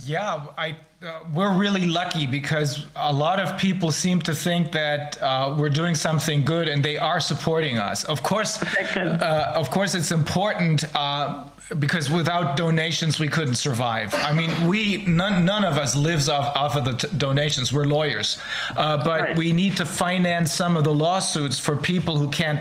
Yeah, 0.03 0.47
I 0.58 0.76
uh, 1.06 1.19
we're 1.34 1.53
really 1.58 1.88
lucky 1.88 2.28
because 2.28 2.85
a 2.96 3.12
lot 3.12 3.40
of 3.40 3.58
people 3.58 3.92
seem 3.92 4.22
to 4.22 4.35
think 4.35 4.72
that 4.72 5.19
uh, 5.22 5.56
we're 5.58 5.69
doing 5.69 5.96
something 5.96 6.44
good 6.46 6.67
and 6.67 6.84
they 6.84 6.98
are 6.98 7.19
supporting 7.19 7.78
us. 7.80 8.03
Of 8.03 8.22
course, 8.22 8.62
uh, 8.96 9.53
of 9.56 9.72
course, 9.72 9.96
it's 9.96 10.12
important 10.12 10.84
uh, 10.96 11.46
because 11.80 12.12
without 12.12 12.58
donations 12.58 13.17
we 13.17 13.30
couldn't 13.30 13.56
survive. 13.56 14.14
I 14.14 14.34
mean, 14.34 14.51
we 14.67 15.06
none, 15.06 15.46
none 15.46 15.64
of 15.64 15.78
us 15.78 15.96
lives 15.96 16.28
off, 16.28 16.53
off 16.56 16.76
of 16.76 16.84
the 16.84 16.94
t- 16.94 17.08
donations. 17.17 17.72
We're 17.72 17.85
lawyers, 17.85 18.38
uh, 18.76 18.98
but 18.98 19.22
Right. 19.22 19.38
we 19.38 19.53
need 19.53 19.78
to 19.78 19.85
finance 19.85 20.51
some 20.51 20.76
of 20.76 20.84
the 20.84 20.94
lawsuits 20.94 21.58
for 21.60 21.78
people 21.78 22.17
who 22.17 22.30
can't 22.30 22.60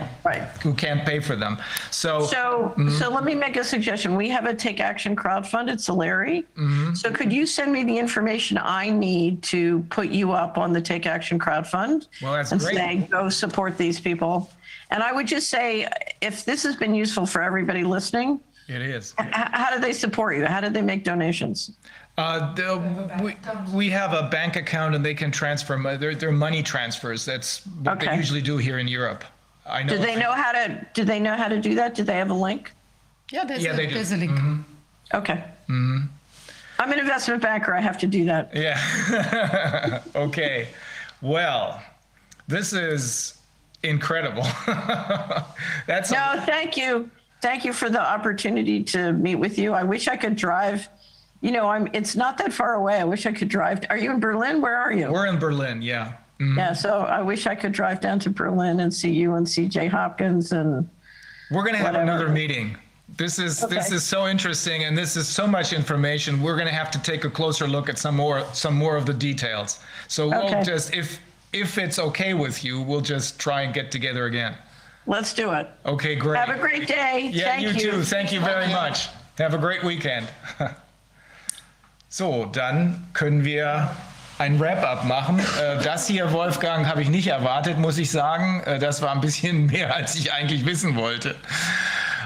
who 0.63 0.73
can't 0.73 1.05
pay 1.05 1.19
for 1.19 1.35
them. 1.35 1.57
So 1.91 2.21
So, 2.21 2.73
Mhm. 2.77 2.97
so 2.97 3.09
let 3.09 3.25
me 3.25 3.35
make 3.35 3.57
a 3.57 3.63
suggestion. 3.65 4.15
We 4.15 4.29
have 4.29 4.45
a 4.45 4.53
Take 4.53 4.79
Action 4.79 5.13
crowdfund 5.15 5.69
at 5.69 5.79
Solari. 5.79 6.45
Mhm. 6.57 6.95
So 6.97 7.11
could 7.11 7.33
you 7.33 7.45
send 7.45 7.73
me 7.73 7.83
the 7.83 7.97
information 7.97 8.30
I 8.57 8.89
need 8.89 9.43
to 9.43 9.81
put 9.89 10.09
you 10.09 10.31
up 10.31 10.57
on 10.57 10.71
the 10.73 10.81
Take 10.81 11.05
Action 11.05 11.37
crowdfund? 11.39 12.07
Well, 12.21 12.33
that's 12.33 12.51
and 12.51 12.61
great. 12.61 12.75
say, 12.75 13.07
go 13.11 13.29
support 13.29 13.77
these 13.77 13.99
people. 13.99 14.51
And 14.89 15.01
I 15.03 15.11
would 15.11 15.27
just 15.27 15.49
say, 15.49 15.87
if 16.21 16.45
this 16.45 16.63
has 16.63 16.75
been 16.75 16.93
useful 16.95 17.25
for 17.25 17.41
everybody 17.41 17.83
listening, 17.83 18.39
it 18.67 18.81
is. 18.81 19.13
h- 19.19 19.27
how 19.33 19.73
do 19.73 19.79
they 19.81 19.93
support 19.93 20.37
you? 20.37 20.45
How 20.45 20.61
do 20.61 20.69
they 20.69 20.81
make 20.81 21.03
donations? 21.03 21.71
Uh, 22.17 22.53
the, 22.55 22.77
we, 23.23 23.35
we 23.73 23.89
have 23.89 24.13
a 24.13 24.29
bank 24.29 24.55
account 24.57 24.95
and 24.95 25.03
they 25.05 25.13
can 25.13 25.31
transfer. 25.31 25.77
mo- 25.77 25.97
They're, 25.97 26.13
they're 26.15 26.31
money 26.31 26.61
transfers. 26.61 27.23
That's 27.25 27.65
what 27.83 27.99
they 27.99 28.07
Okay. 28.07 28.17
usually 28.17 28.41
do 28.41 28.57
here 28.57 28.79
in 28.79 28.87
Europe. 28.87 29.23
I 29.65 29.83
know. 29.83 29.95
Do 29.95 29.99
they 30.01 30.15
know 30.15 30.31
how 30.33 30.51
to, 30.51 30.85
do 30.93 31.03
they 31.05 31.19
know 31.19 31.35
how 31.35 31.47
to 31.47 31.59
do 31.61 31.75
that? 31.75 31.95
Do 31.95 32.03
they 32.03 32.15
have 32.17 32.29
a 32.29 32.33
link? 32.33 32.73
Yeah, 33.31 33.45
there's, 33.45 33.63
Yeah, 33.63 33.73
a, 33.73 33.77
they 33.77 33.87
do. 33.87 33.93
there's 33.95 34.11
a 34.11 34.17
link. 34.17 34.39
Okay. 35.13 35.43
I'm 36.81 36.91
an 36.91 36.97
investment 36.99 37.43
banker. 37.43 37.75
I 37.75 37.79
have 37.81 37.99
to 37.99 38.07
do 38.07 38.25
that. 38.25 38.49
Yeah. 38.55 40.01
okay. 40.15 40.69
Well, 41.21 41.79
this 42.47 42.73
is 42.73 43.35
incredible. 43.83 44.41
That's 45.85 46.11
No, 46.11 46.41
thank 46.45 46.75
you. 46.77 47.09
Thank 47.43 47.65
you 47.65 47.73
for 47.73 47.89
the 47.91 48.01
opportunity 48.01 48.83
to 48.85 49.13
meet 49.13 49.35
with 49.35 49.59
you. 49.59 49.73
I 49.73 49.83
wish 49.83 50.07
I 50.07 50.15
could 50.17 50.35
drive. 50.35 50.89
You 51.41 51.51
know, 51.51 51.67
I'm. 51.67 51.87
It's 51.93 52.15
not 52.15 52.37
that 52.39 52.51
far 52.51 52.73
away. 52.73 52.95
I 52.99 53.03
wish 53.03 53.27
I 53.27 53.31
could 53.31 53.49
drive. 53.49 53.83
Are 53.91 53.97
you 53.97 54.11
in 54.11 54.19
Berlin? 54.19 54.59
Where 54.61 54.77
are 54.77 54.91
you? 54.91 55.11
We're 55.11 55.27
in 55.27 55.37
Berlin. 55.37 55.81
Yeah. 55.83 56.13
Mhm. 56.39 56.57
Yeah. 56.57 56.73
So 56.73 57.01
I 57.01 57.21
wish 57.21 57.45
I 57.45 57.53
could 57.53 57.71
drive 57.73 57.99
down 58.01 58.17
to 58.19 58.31
Berlin 58.31 58.79
and 58.79 58.91
see 58.91 59.11
you 59.11 59.35
and 59.35 59.47
see 59.47 59.67
Jay 59.67 59.87
Hopkins 59.87 60.51
and. 60.51 60.89
We're 61.51 61.61
going 61.63 61.73
to 61.73 61.79
have 61.79 61.93
Whatever. 61.93 62.03
another 62.11 62.29
meeting. 62.29 62.77
This 63.17 63.39
is 63.39 63.59
this 63.59 63.87
Okay. 63.87 63.95
is 63.95 64.03
so 64.03 64.27
interesting, 64.27 64.83
and 64.85 64.97
this 64.97 65.15
is 65.17 65.27
so 65.27 65.45
much 65.45 65.73
information. 65.73 66.41
We're 66.41 66.55
going 66.55 66.67
to 66.69 66.73
have 66.73 66.89
to 66.91 66.99
take 66.99 67.25
a 67.25 67.29
closer 67.29 67.67
look 67.67 67.89
at 67.89 67.97
some 67.99 68.15
more 68.15 68.43
some 68.53 68.75
more 68.75 68.95
of 68.97 69.05
the 69.05 69.13
details. 69.13 69.79
So 70.07 70.29
we'll 70.29 70.63
just 70.63 70.93
if 70.95 71.19
if 71.53 71.77
it's 71.77 71.99
okay 71.99 72.33
with 72.33 72.63
you, 72.63 72.81
we'll 72.81 73.01
just 73.01 73.37
try 73.39 73.61
and 73.63 73.73
get 73.73 73.91
together 73.91 74.25
again. 74.25 74.53
Let's 75.07 75.33
do 75.33 75.51
it. 75.51 75.67
Okay, 75.85 76.15
great. 76.15 76.37
Have 76.39 76.55
a 76.55 76.59
great 76.59 76.87
day. 76.87 77.29
Yeah, 77.33 77.45
Thank 77.49 77.61
you, 77.63 77.69
you. 77.69 77.91
too. 77.91 78.03
Thank 78.03 78.31
you 78.31 78.39
very 78.39 78.67
much. 78.67 79.09
Have 79.37 79.53
a 79.53 79.57
great 79.57 79.83
weekend. 79.83 80.27
So, 82.13 82.45
dann 82.51 83.07
können 83.13 83.45
wir 83.45 83.89
ein 84.37 84.59
Wrap-up 84.59 85.05
machen. 85.05 85.39
Äh, 85.39 85.81
Das 85.81 86.07
hier, 86.07 86.33
Wolfgang, 86.33 86.85
habe 86.85 87.01
ich 87.01 87.07
nicht 87.09 87.27
erwartet, 87.27 87.77
muss 87.77 87.97
ich 87.97 88.11
sagen. 88.11 88.61
Äh, 88.65 88.79
Das 88.79 89.01
war 89.01 89.11
ein 89.13 89.21
bisschen 89.21 89.65
mehr, 89.71 89.95
als 89.95 90.15
ich 90.15 90.33
eigentlich 90.33 90.65
wissen 90.65 90.97
wollte. 90.97 91.35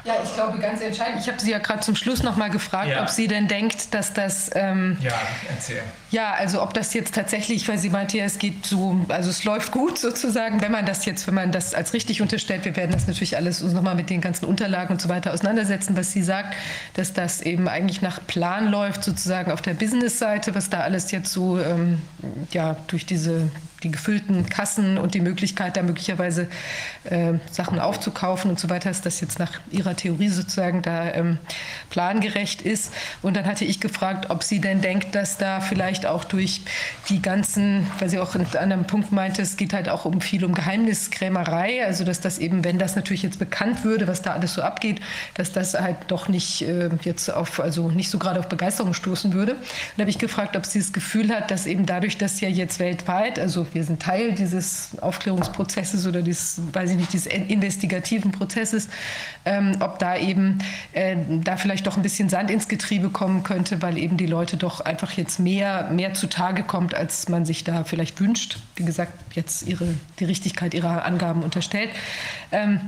Ja, 0.05 0.13
ich 0.23 0.33
glaube, 0.35 0.59
ganz 0.59 0.81
entscheidend. 0.81 1.19
Ich 1.21 1.27
habe 1.27 1.39
Sie 1.41 1.49
ja 1.49 1.57
gerade 1.57 1.79
zum 1.79 1.95
Schluss 1.95 2.21
noch 2.21 2.35
mal 2.37 2.51
gefragt, 2.51 2.89
Ja. 2.89 3.01
ob 3.01 3.09
sie 3.09 3.27
denn 3.27 3.47
denkt, 3.47 3.93
dass 3.95 4.13
das 4.13 4.51
ähm, 4.53 4.97
Ja, 5.01 5.13
erzähl. 5.49 5.81
Ja, 6.11 6.33
also 6.33 6.61
ob 6.61 6.75
das 6.75 6.93
jetzt 6.93 7.15
tatsächlich, 7.15 7.67
weil 7.67 7.79
sie 7.79 7.89
meinte 7.89 8.17
ja, 8.19 8.25
es 8.25 8.37
geht 8.37 8.65
so, 8.67 9.03
also 9.09 9.31
es 9.31 9.43
läuft 9.43 9.71
gut 9.71 9.97
sozusagen, 9.97 10.61
wenn 10.61 10.71
man 10.71 10.85
das 10.85 11.05
jetzt, 11.05 11.25
wenn 11.25 11.33
man 11.33 11.51
das 11.51 11.73
als 11.73 11.93
richtig 11.93 12.21
unterstellt, 12.21 12.65
wir 12.65 12.75
werden 12.75 12.91
das 12.91 13.07
natürlich 13.07 13.35
alles 13.35 13.63
uns 13.63 13.73
nochmal 13.73 13.95
mit 13.95 14.11
den 14.11 14.21
ganzen 14.21 14.45
Unterlagen 14.45 14.93
und 14.93 15.01
so 15.01 15.09
weiter 15.09 15.33
auseinandersetzen, 15.33 15.97
was 15.97 16.11
sie 16.11 16.21
sagt, 16.21 16.53
dass 16.93 17.11
das 17.13 17.41
eben 17.41 17.67
eigentlich 17.67 18.03
nach 18.03 18.19
Plan 18.27 18.67
läuft, 18.67 19.03
sozusagen 19.03 19.51
auf 19.51 19.63
der 19.63 19.73
Business-Seite, 19.73 20.53
was 20.53 20.69
da 20.69 20.81
alles 20.81 21.09
jetzt 21.11 21.31
so, 21.33 21.59
ähm, 21.59 21.99
ja, 22.51 22.77
durch 22.87 23.07
diese, 23.07 23.49
die 23.85 23.91
gefüllten 23.91 24.47
Kassen 24.47 24.97
und 24.97 25.13
die 25.13 25.21
Möglichkeit, 25.21 25.77
da 25.77 25.83
möglicherweise 25.83 26.47
äh, 27.03 27.33
Sachen 27.51 27.79
aufzukaufen 27.79 28.49
und 28.49 28.59
so 28.59 28.69
weiter, 28.69 28.89
ist 28.89 29.05
das 29.05 29.21
jetzt 29.21 29.37
nach 29.37 29.59
ihrer 29.69 29.95
Theorie 29.95 30.29
sozusagen 30.29 30.81
da 30.81 31.13
ähm, 31.13 31.37
plangerecht 31.91 32.63
ist. 32.63 32.91
Und 33.21 33.37
dann 33.37 33.45
hatte 33.45 33.63
ich 33.63 33.79
gefragt, 33.79 34.31
ob 34.31 34.43
sie 34.43 34.59
denn 34.59 34.81
denkt, 34.81 35.13
dass 35.13 35.37
da 35.37 35.61
vielleicht 35.61 36.07
auch 36.07 36.23
durch 36.23 36.61
die 37.09 37.21
ganzen, 37.21 37.85
weil 37.99 38.09
sie 38.09 38.17
auch 38.17 38.33
an 38.33 38.55
einem 38.55 38.87
Punkt 38.87 39.11
meinte, 39.11 39.43
es 39.43 39.55
geht 39.55 39.71
halt 39.71 39.87
auch 39.87 40.05
um 40.05 40.19
viel 40.19 40.43
um 40.43 40.55
Geheimniskrämerei, 40.55 41.85
also 41.85 42.03
dass 42.03 42.21
das 42.21 42.39
eben, 42.39 42.63
wenn 42.63 42.79
das 42.79 42.95
natürlich 42.95 43.21
jetzt 43.21 43.37
bekannt 43.37 43.83
würde, 43.83 44.07
was 44.07 44.23
da 44.23 44.31
alles 44.33 44.55
so 44.55 44.63
abgeht, 44.63 44.99
dass 45.35 45.51
das 45.51 45.79
halt 45.79 45.97
doch 46.07 46.27
nicht 46.27 46.63
äh, 46.63 46.89
jetzt 47.03 47.31
auf, 47.31 47.59
also 47.59 47.91
nicht 47.91 48.09
so 48.09 48.17
gerade 48.17 48.39
auf 48.39 48.49
Begeisterung 48.49 48.95
stoßen 48.95 49.33
würde. 49.33 49.53
Und 49.53 49.61
da 49.97 50.01
habe 50.01 50.09
ich 50.09 50.17
gefragt, 50.17 50.57
ob 50.57 50.65
sie 50.65 50.79
das 50.79 50.91
Gefühl 50.91 51.29
hat, 51.29 51.51
dass 51.51 51.67
eben 51.67 51.85
dadurch, 51.85 52.17
dass 52.17 52.41
ja 52.41 52.49
jetzt 52.49 52.79
weltweit, 52.79 53.37
also 53.37 53.67
wir 53.75 53.83
sind 53.83 54.01
Teil 54.01 54.31
dieses 54.31 54.97
Aufklärungsprozesses 55.01 56.07
oder 56.07 56.21
dieses, 56.21 56.61
weiß 56.71 56.91
ich 56.91 56.95
nicht, 56.95 57.11
dieses 57.11 57.27
investigativen 57.27 58.31
Prozesses, 58.31 58.87
ähm, 59.43 59.75
ob 59.81 59.99
da 59.99 60.17
eben 60.17 60.59
äh, 60.93 61.17
da 61.43 61.57
vielleicht 61.57 61.85
doch 61.85 61.97
ein 61.97 62.01
bisschen 62.01 62.29
Sand 62.29 62.49
ins 62.49 62.69
Getriebe 62.69 63.09
kommen 63.09 63.43
könnte, 63.43 63.81
weil 63.81 63.97
eben 63.97 64.15
die 64.15 64.27
Leute 64.27 64.55
doch 64.55 64.79
einfach 64.79 65.11
jetzt 65.11 65.39
mehr, 65.39 65.89
mehr 65.91 66.13
zutage 66.13 66.63
kommt, 66.63 66.95
als 66.95 67.27
man 67.27 67.43
sich 67.43 67.65
da 67.65 67.83
vielleicht 67.83 68.21
wünscht. 68.21 68.59
Wie 68.77 68.85
gesagt, 68.85 69.11
jetzt 69.35 69.67
ihre, 69.67 69.87
die 70.19 70.25
Richtigkeit 70.25 70.73
ihrer 70.73 71.03
Angaben 71.03 71.43
unterstellt. 71.43 71.89
Ähm, 72.53 72.79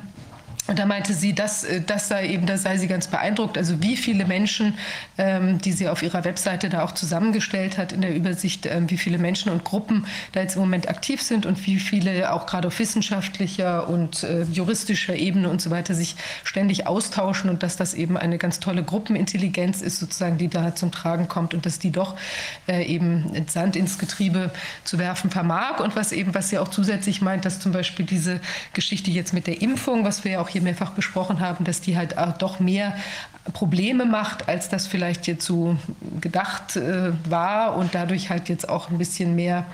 und 0.68 0.80
da 0.80 0.86
meinte 0.86 1.14
sie, 1.14 1.34
dass 1.34 1.64
äh, 1.64 1.82
das 1.82 2.08
sei 2.10 2.28
eben, 2.28 2.46
da 2.46 2.58
sei 2.58 2.78
sie 2.78 2.88
ganz 2.88 3.08
beeindruckt. 3.08 3.58
Also 3.58 3.82
wie 3.82 3.96
viele 3.96 4.26
Menschen, 4.26 4.78
ähm, 5.18 5.60
die 5.60 5.72
sie 5.72 5.88
auf 5.88 6.04
ihrer 6.04 6.26
Webseite 6.26 6.70
da 6.70 6.84
auch 6.84 6.92
zusammengestellt 6.92 7.78
hat 7.78 7.94
in 7.94 8.02
der 8.02 8.14
Übersicht, 8.14 8.66
ähm, 8.66 8.90
wie 8.90 8.98
viele 8.98 9.18
Menschen 9.18 9.52
und 9.52 9.64
Gruppen 9.64 10.06
da 10.34 10.42
jetzt 10.42 10.56
im 10.56 10.62
Moment 10.62 10.90
aktiv 10.90 11.22
sind 11.22 11.46
und 11.46 11.66
wie 11.66 11.80
viele 11.80 12.32
auch 12.34 12.46
gerade 12.46 12.68
auf 12.68 12.80
wissenschaftlicher 12.80 13.88
und 13.88 14.24
äh, 14.24 14.44
juristischer 14.44 15.16
Ebene 15.16 15.50
und 15.50 15.62
so 15.62 15.70
weiter 15.70 15.96
sich 15.96 16.16
ständig 16.44 16.86
austauschen 16.86 17.50
und 17.50 17.64
dass 17.64 17.78
das 17.78 17.94
eben 17.94 18.18
eine 18.18 18.38
ganz 18.38 18.60
tolle 18.60 18.84
Gruppenintelligenz 18.84 19.82
ist, 19.82 20.00
sozusagen, 20.00 20.38
die 20.38 20.50
da 20.50 20.76
zum 20.76 20.92
Tragen 20.92 21.28
kommt 21.28 21.54
und 21.54 21.66
dass 21.66 21.80
die 21.80 21.92
doch 21.92 22.16
äh, 22.68 22.86
eben 22.86 23.46
Sand 23.48 23.76
ins 23.76 23.98
Getriebe 23.98 24.52
zu 24.84 25.00
werfen 25.00 25.32
vermag. 25.32 25.80
Und 25.80 25.96
was 25.96 26.12
eben, 26.12 26.36
was 26.36 26.50
sie 26.50 26.60
auch 26.60 26.68
zusätzlich 26.68 27.22
meint, 27.22 27.46
dass 27.46 27.60
zum 27.60 27.72
Beispiel 27.72 28.06
diese 28.06 28.42
Geschichte 28.74 29.12
jetzt 29.12 29.34
mit 29.34 29.48
der 29.48 29.62
Impfung, 29.62 30.04
was 30.04 30.26
wir 30.26 30.34
ja 30.34 30.42
auch 30.42 30.50
hier 30.50 30.57
mehrfach 30.62 30.92
besprochen 30.92 31.40
haben, 31.40 31.64
dass 31.66 31.82
die 31.82 31.98
halt 31.98 32.18
auch 32.18 32.34
doch 32.38 32.60
mehr 32.60 32.96
Probleme 33.54 34.06
macht, 34.06 34.50
als 34.50 34.70
das 34.70 34.88
vielleicht 34.88 35.28
jetzt 35.28 35.46
so 35.46 35.78
gedacht 36.20 36.76
äh, 36.76 37.12
war 37.30 37.76
und 37.76 37.96
dadurch 37.96 38.30
halt 38.30 38.50
jetzt 38.50 38.68
auch 38.68 38.90
ein 38.90 38.98
bisschen 38.98 39.36
mehr, 39.36 39.66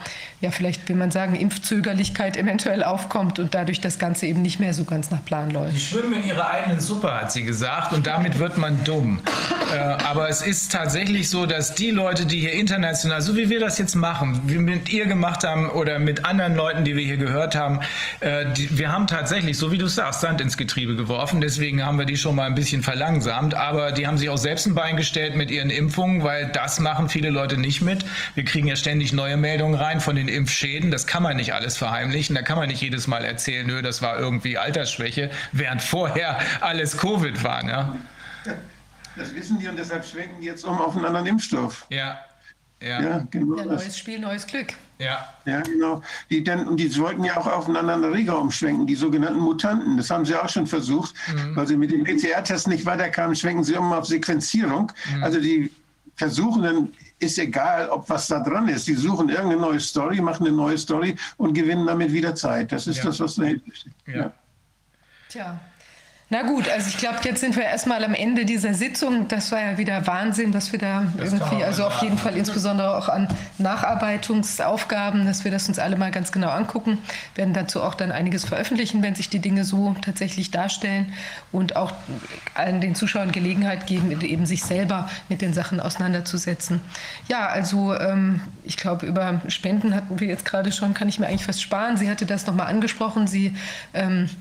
ja 0.43 0.51
vielleicht 0.51 0.87
will 0.87 0.95
man 0.95 1.09
sagen, 1.09 1.33
Impfzögerlichkeit 1.35 2.37
eventuell 2.37 2.83
aufkommt 2.83 3.39
und 3.39 3.55
dadurch 3.55 3.81
das 3.81 3.97
Ganze 3.97 4.27
eben 4.27 4.41
nicht 4.41 4.59
mehr 4.59 4.73
so 4.73 4.83
ganz 4.83 5.09
nach 5.09 5.25
Plan 5.25 5.49
läuft. 5.49 5.73
Die 5.73 5.79
schwimmen 5.79 6.13
in 6.13 6.27
ihrer 6.27 6.49
eigenen 6.49 6.79
Suppe, 6.79 7.11
hat 7.11 7.31
sie 7.31 7.43
gesagt, 7.43 7.93
und 7.93 8.05
damit 8.05 8.37
wird 8.37 8.57
man 8.57 8.83
dumm. 8.83 9.21
Äh, 9.73 9.77
aber 9.77 10.29
es 10.29 10.41
ist 10.41 10.71
tatsächlich 10.71 11.29
so, 11.29 11.45
dass 11.45 11.73
die 11.73 11.89
Leute, 11.89 12.25
die 12.25 12.41
hier 12.41 12.53
international, 12.53 13.21
so 13.21 13.35
wie 13.35 13.49
wir 13.49 13.59
das 13.59 13.79
jetzt 13.79 13.95
machen, 13.95 14.41
wie 14.45 14.57
mit 14.59 14.91
ihr 14.91 15.07
gemacht 15.07 15.43
haben 15.43 15.69
oder 15.69 15.97
mit 15.97 16.25
anderen 16.25 16.55
Leuten, 16.55 16.83
die 16.83 16.95
wir 16.95 17.03
hier 17.03 17.17
gehört 17.17 17.55
haben, 17.55 17.79
äh, 18.19 18.45
die, 18.53 18.77
wir 18.77 18.91
haben 18.91 19.07
tatsächlich, 19.07 19.57
so 19.57 19.71
wie 19.71 19.77
du 19.79 19.87
sagst, 19.87 20.21
Sand 20.21 20.41
ins 20.41 20.57
Getriebe 20.57 20.95
geworfen. 20.95 21.41
Deswegen 21.41 21.83
haben 21.83 21.97
wir 21.97 22.05
die 22.05 22.17
schon 22.17 22.35
mal 22.35 22.45
ein 22.45 22.55
bisschen 22.55 22.83
verlangsamt 22.83 23.53
aber 23.63 23.91
die 23.91 24.07
haben 24.07 24.17
sich 24.17 24.29
auch 24.29 24.37
selbst 24.37 24.67
ein 24.67 24.75
Bein 24.75 24.97
gestellt 24.97 25.35
mit 25.35 25.49
ihren 25.49 25.69
Impfungen, 25.69 26.23
weil 26.23 26.47
das 26.47 26.79
machen 26.79 27.07
viele 27.09 27.29
Leute 27.29 27.57
nicht 27.57 27.81
mit. 27.81 28.05
Wir 28.35 28.43
kriegen 28.43 28.67
ja 28.67 28.75
ständig 28.75 29.13
neue 29.13 29.37
Meldungen 29.37 29.75
rein 29.75 30.01
von 30.01 30.15
den 30.15 30.27
Impfschäden. 30.33 30.91
Das 30.91 31.07
kann 31.07 31.23
man 31.23 31.37
nicht 31.37 31.53
alles 31.53 31.77
verheimlichen. 31.77 32.35
Da 32.35 32.41
kann 32.41 32.57
man 32.57 32.67
nicht 32.67 32.81
jedes 32.81 33.07
Mal 33.07 33.23
erzählen, 33.23 33.65
nö, 33.65 33.81
das 33.81 34.01
war 34.01 34.19
irgendwie 34.19 34.57
Altersschwäche, 34.57 35.31
während 35.51 35.81
vorher 35.81 36.39
alles 36.61 36.97
Covid 36.97 37.43
war. 37.43 37.63
Ne? 37.63 37.95
Das 39.15 39.33
wissen 39.35 39.59
die 39.59 39.67
und 39.67 39.77
deshalb 39.77 40.05
schwenken 40.05 40.41
die 40.41 40.47
jetzt 40.47 40.65
um 40.65 40.79
auf 40.79 40.95
einen 40.95 41.05
anderen 41.05 41.27
Impfstoff. 41.27 41.85
Ja. 41.89 42.19
Ja, 42.81 43.01
ja 43.01 43.27
genau. 43.31 43.57
Ja, 43.57 43.65
neues 43.65 43.97
Spiel, 43.97 44.19
neues 44.19 44.45
Glück. 44.45 44.73
Ja. 44.99 45.33
Ja, 45.45 45.61
genau. 45.61 46.01
Die, 46.29 46.43
denn, 46.43 46.75
die 46.77 46.97
wollten 46.97 47.23
ja 47.23 47.37
auch 47.37 47.47
auf 47.47 47.67
einen 47.67 47.77
anderen 47.77 48.03
Erreger 48.03 48.39
umschwenken, 48.39 48.85
die 48.87 48.95
sogenannten 48.95 49.39
Mutanten. 49.39 49.97
Das 49.97 50.09
haben 50.09 50.25
sie 50.25 50.35
auch 50.35 50.49
schon 50.49 50.67
versucht, 50.67 51.13
mhm. 51.27 51.55
weil 51.55 51.67
sie 51.67 51.77
mit 51.77 51.91
dem 51.91 52.03
PCR-Test 52.03 52.67
nicht 52.67 52.85
weiterkamen, 52.85 53.35
schwenken 53.35 53.63
sie 53.63 53.75
um 53.75 53.91
auf 53.93 54.05
Sequenzierung. 54.05 54.91
Mhm. 55.15 55.23
Also 55.23 55.39
die 55.39 55.71
versuchen 56.15 56.63
dann, 56.63 56.93
ist 57.19 57.37
egal, 57.37 57.89
ob 57.89 58.09
was 58.09 58.27
da 58.27 58.39
dran 58.39 58.67
ist. 58.67 58.87
Die 58.87 58.95
suchen 58.95 59.29
irgendeine 59.29 59.61
neue 59.61 59.79
Story, 59.79 60.21
machen 60.21 60.47
eine 60.47 60.55
neue 60.55 60.77
Story 60.77 61.15
und 61.37 61.53
gewinnen 61.53 61.85
damit 61.85 62.11
wieder 62.11 62.35
Zeit. 62.35 62.71
Das 62.71 62.87
ist 62.87 62.97
ja. 62.97 63.05
das, 63.05 63.19
was 63.19 63.35
dahinter 63.35 63.73
steht. 63.73 63.93
Ja. 64.07 64.15
ja. 64.15 64.33
Tja. 65.29 65.59
Na 66.33 66.41
gut, 66.41 66.67
also 66.67 66.87
ich 66.87 66.97
glaube, 66.97 67.19
jetzt 67.25 67.41
sind 67.41 67.55
wir 67.55 67.65
erstmal 67.65 68.03
am 68.03 68.15
Ende 68.15 68.43
dieser 68.43 68.73
Sitzung. 68.73 69.27
Das 69.27 69.51
war 69.51 69.61
ja 69.61 69.77
wieder 69.77 70.07
Wahnsinn, 70.07 70.51
dass 70.51 70.71
wir 70.71 70.79
da 70.79 71.05
irgendwie, 71.15 71.63
also 71.63 71.85
auf 71.85 72.01
jeden 72.01 72.17
Fall 72.17 72.35
insbesondere 72.35 72.97
auch 72.97 73.07
an 73.07 73.27
Nacharbeitungsaufgaben, 73.59 75.27
dass 75.27 75.43
wir 75.43 75.51
das 75.51 75.67
uns 75.67 75.77
alle 75.77 75.95
mal 75.95 76.09
ganz 76.09 76.31
genau 76.31 76.49
angucken. 76.49 76.97
Wir 77.35 77.43
werden 77.43 77.53
dazu 77.53 77.83
auch 77.83 77.93
dann 77.93 78.11
einiges 78.11 78.45
veröffentlichen, 78.45 79.03
wenn 79.03 79.13
sich 79.13 79.29
die 79.29 79.37
Dinge 79.37 79.63
so 79.63 79.95
tatsächlich 80.01 80.49
darstellen 80.49 81.13
und 81.51 81.75
auch 81.75 81.93
allen 82.55 82.81
den 82.81 82.95
Zuschauern 82.95 83.31
Gelegenheit 83.31 83.85
geben, 83.85 84.19
eben 84.19 84.47
sich 84.47 84.63
selber 84.63 85.11
mit 85.29 85.43
den 85.43 85.53
Sachen 85.53 85.79
auseinanderzusetzen. 85.79 86.81
Ja, 87.27 87.45
also 87.45 87.93
ähm, 87.93 88.41
ich 88.63 88.77
glaube, 88.77 89.05
über 89.05 89.39
Spenden 89.49 89.93
hatten 89.93 90.19
wir 90.19 90.29
jetzt 90.29 90.45
gerade 90.45 90.71
schon, 90.71 90.95
kann 90.95 91.07
ich 91.09 91.19
mir 91.19 91.27
eigentlich 91.27 91.45
fast 91.45 91.61
sparen. 91.61 91.95
Sie 91.95 92.09
hatte 92.09 92.25
das 92.25 92.47
nochmal 92.47 92.69
angesprochen. 92.69 93.27
Sie 93.27 93.55
ähm, 93.93 94.31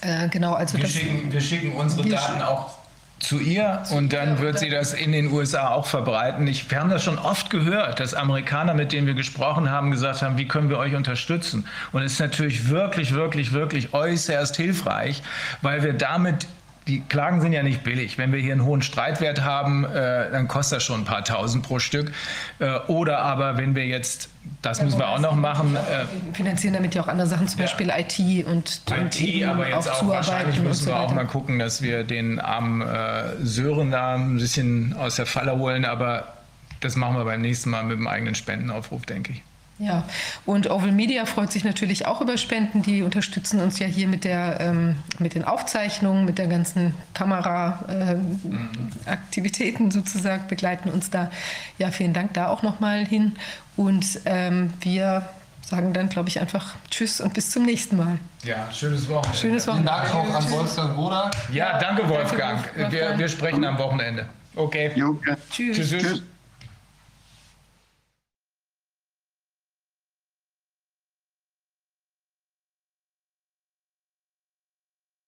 äh, 0.00 0.28
genau, 0.28 0.54
also 0.54 0.78
wir, 0.78 0.86
schicken, 0.86 1.32
wir 1.32 1.40
schicken 1.40 1.72
unsere 1.72 2.08
Daten 2.08 2.42
auch 2.42 2.76
zu 3.18 3.38
ihr 3.38 3.82
und 3.92 4.12
dann 4.12 4.40
wird 4.40 4.58
sie 4.58 4.68
das 4.68 4.92
in 4.92 5.10
den 5.10 5.32
USA 5.32 5.68
auch 5.68 5.86
verbreiten. 5.86 6.46
Ich, 6.46 6.70
wir 6.70 6.78
haben 6.78 6.90
das 6.90 7.02
schon 7.02 7.18
oft 7.18 7.48
gehört, 7.48 7.98
dass 7.98 8.12
Amerikaner, 8.12 8.74
mit 8.74 8.92
denen 8.92 9.06
wir 9.06 9.14
gesprochen 9.14 9.70
haben, 9.70 9.90
gesagt 9.90 10.20
haben, 10.20 10.36
wie 10.36 10.46
können 10.46 10.68
wir 10.68 10.78
euch 10.78 10.94
unterstützen? 10.94 11.66
Und 11.92 12.02
es 12.02 12.12
ist 12.12 12.20
natürlich 12.20 12.68
wirklich, 12.68 13.14
wirklich, 13.14 13.52
wirklich 13.52 13.94
äußerst 13.94 14.56
hilfreich, 14.56 15.22
weil 15.62 15.82
wir 15.82 15.94
damit 15.94 16.46
die 16.86 17.00
Klagen 17.00 17.40
sind 17.40 17.52
ja 17.52 17.64
nicht 17.64 17.82
billig. 17.82 18.16
Wenn 18.16 18.32
wir 18.32 18.38
hier 18.38 18.52
einen 18.52 18.64
hohen 18.64 18.82
Streitwert 18.82 19.42
haben, 19.42 19.84
äh, 19.84 20.30
dann 20.30 20.46
kostet 20.46 20.76
das 20.76 20.84
schon 20.84 21.00
ein 21.00 21.04
paar 21.04 21.24
tausend 21.24 21.66
pro 21.66 21.78
Stück. 21.80 22.12
Äh, 22.60 22.78
oder 22.86 23.18
aber 23.18 23.56
wenn 23.56 23.74
wir 23.74 23.86
jetzt, 23.86 24.28
das 24.62 24.78
ja, 24.78 24.84
müssen 24.84 24.98
wir 24.98 25.08
auch 25.08 25.18
noch 25.18 25.34
machen. 25.34 25.76
Äh, 25.76 26.34
finanzieren 26.34 26.74
damit 26.74 26.94
ja 26.94 27.02
auch 27.02 27.08
andere 27.08 27.28
Sachen, 27.28 27.48
zum 27.48 27.60
ja. 27.60 27.66
Beispiel 27.66 27.92
IT 27.96 28.46
und, 28.46 28.82
IT, 28.90 29.42
und 29.42 29.48
aber 29.48 29.68
jetzt 29.68 29.90
auch, 29.90 30.02
auch 30.02 30.08
wahrscheinlich 30.08 30.60
müssen 30.60 30.86
wir 30.86 30.98
auch 30.98 31.12
mal 31.12 31.26
gucken, 31.26 31.58
dass 31.58 31.82
wir 31.82 32.04
den 32.04 32.40
armen 32.40 32.82
äh, 32.82 33.36
Sören 33.42 33.90
da 33.90 34.14
ein 34.14 34.36
bisschen 34.36 34.94
aus 34.94 35.16
der 35.16 35.26
Falle 35.26 35.56
holen. 35.56 35.84
Aber 35.84 36.34
das 36.80 36.96
machen 36.96 37.16
wir 37.16 37.24
beim 37.24 37.40
nächsten 37.40 37.70
Mal 37.70 37.84
mit 37.84 37.98
dem 37.98 38.06
eigenen 38.06 38.34
Spendenaufruf, 38.34 39.06
denke 39.06 39.32
ich. 39.32 39.42
Ja, 39.78 40.04
und 40.46 40.70
Oval 40.70 40.90
Media 40.90 41.26
freut 41.26 41.52
sich 41.52 41.62
natürlich 41.62 42.06
auch 42.06 42.22
über 42.22 42.38
Spenden. 42.38 42.80
Die 42.82 43.02
unterstützen 43.02 43.60
uns 43.60 43.78
ja 43.78 43.86
hier 43.86 44.08
mit, 44.08 44.24
der, 44.24 44.58
ähm, 44.60 44.96
mit 45.18 45.34
den 45.34 45.44
Aufzeichnungen, 45.44 46.24
mit 46.24 46.38
der 46.38 46.46
ganzen 46.46 46.94
Kameraaktivitäten 47.12 49.88
äh, 49.88 49.90
sozusagen, 49.90 50.48
begleiten 50.48 50.88
uns 50.88 51.10
da. 51.10 51.30
Ja, 51.76 51.90
vielen 51.90 52.14
Dank 52.14 52.32
da 52.32 52.48
auch 52.48 52.62
nochmal 52.62 53.04
hin. 53.04 53.36
Und 53.76 54.20
ähm, 54.24 54.72
wir 54.80 55.28
sagen 55.60 55.92
dann, 55.92 56.08
glaube 56.08 56.30
ich, 56.30 56.40
einfach 56.40 56.74
Tschüss 56.90 57.20
und 57.20 57.34
bis 57.34 57.50
zum 57.50 57.64
nächsten 57.64 57.98
Mal. 57.98 58.18
Ja, 58.44 58.72
schönes 58.72 59.06
Wochenende. 59.10 59.38
Schönes 59.38 59.66
Wochenende. 59.66 59.92
Vielen 59.92 60.04
Dank 60.04 60.14
auch 60.14 60.34
an 60.34 60.50
Wolfgang 60.50 60.94
Bruder. 60.94 61.30
Ja, 61.52 61.78
danke 61.78 62.08
Wolfgang. 62.08 62.62
Danke, 62.62 62.80
Wolfgang. 62.80 62.92
Wir, 62.92 63.18
wir 63.18 63.28
sprechen 63.28 63.62
am 63.64 63.76
Wochenende. 63.76 64.24
Okay. 64.54 64.92
Jo, 64.94 65.20
Tschüss. 65.50 65.76
Tschüss. 65.76 65.90
Tschüss. 65.90 66.22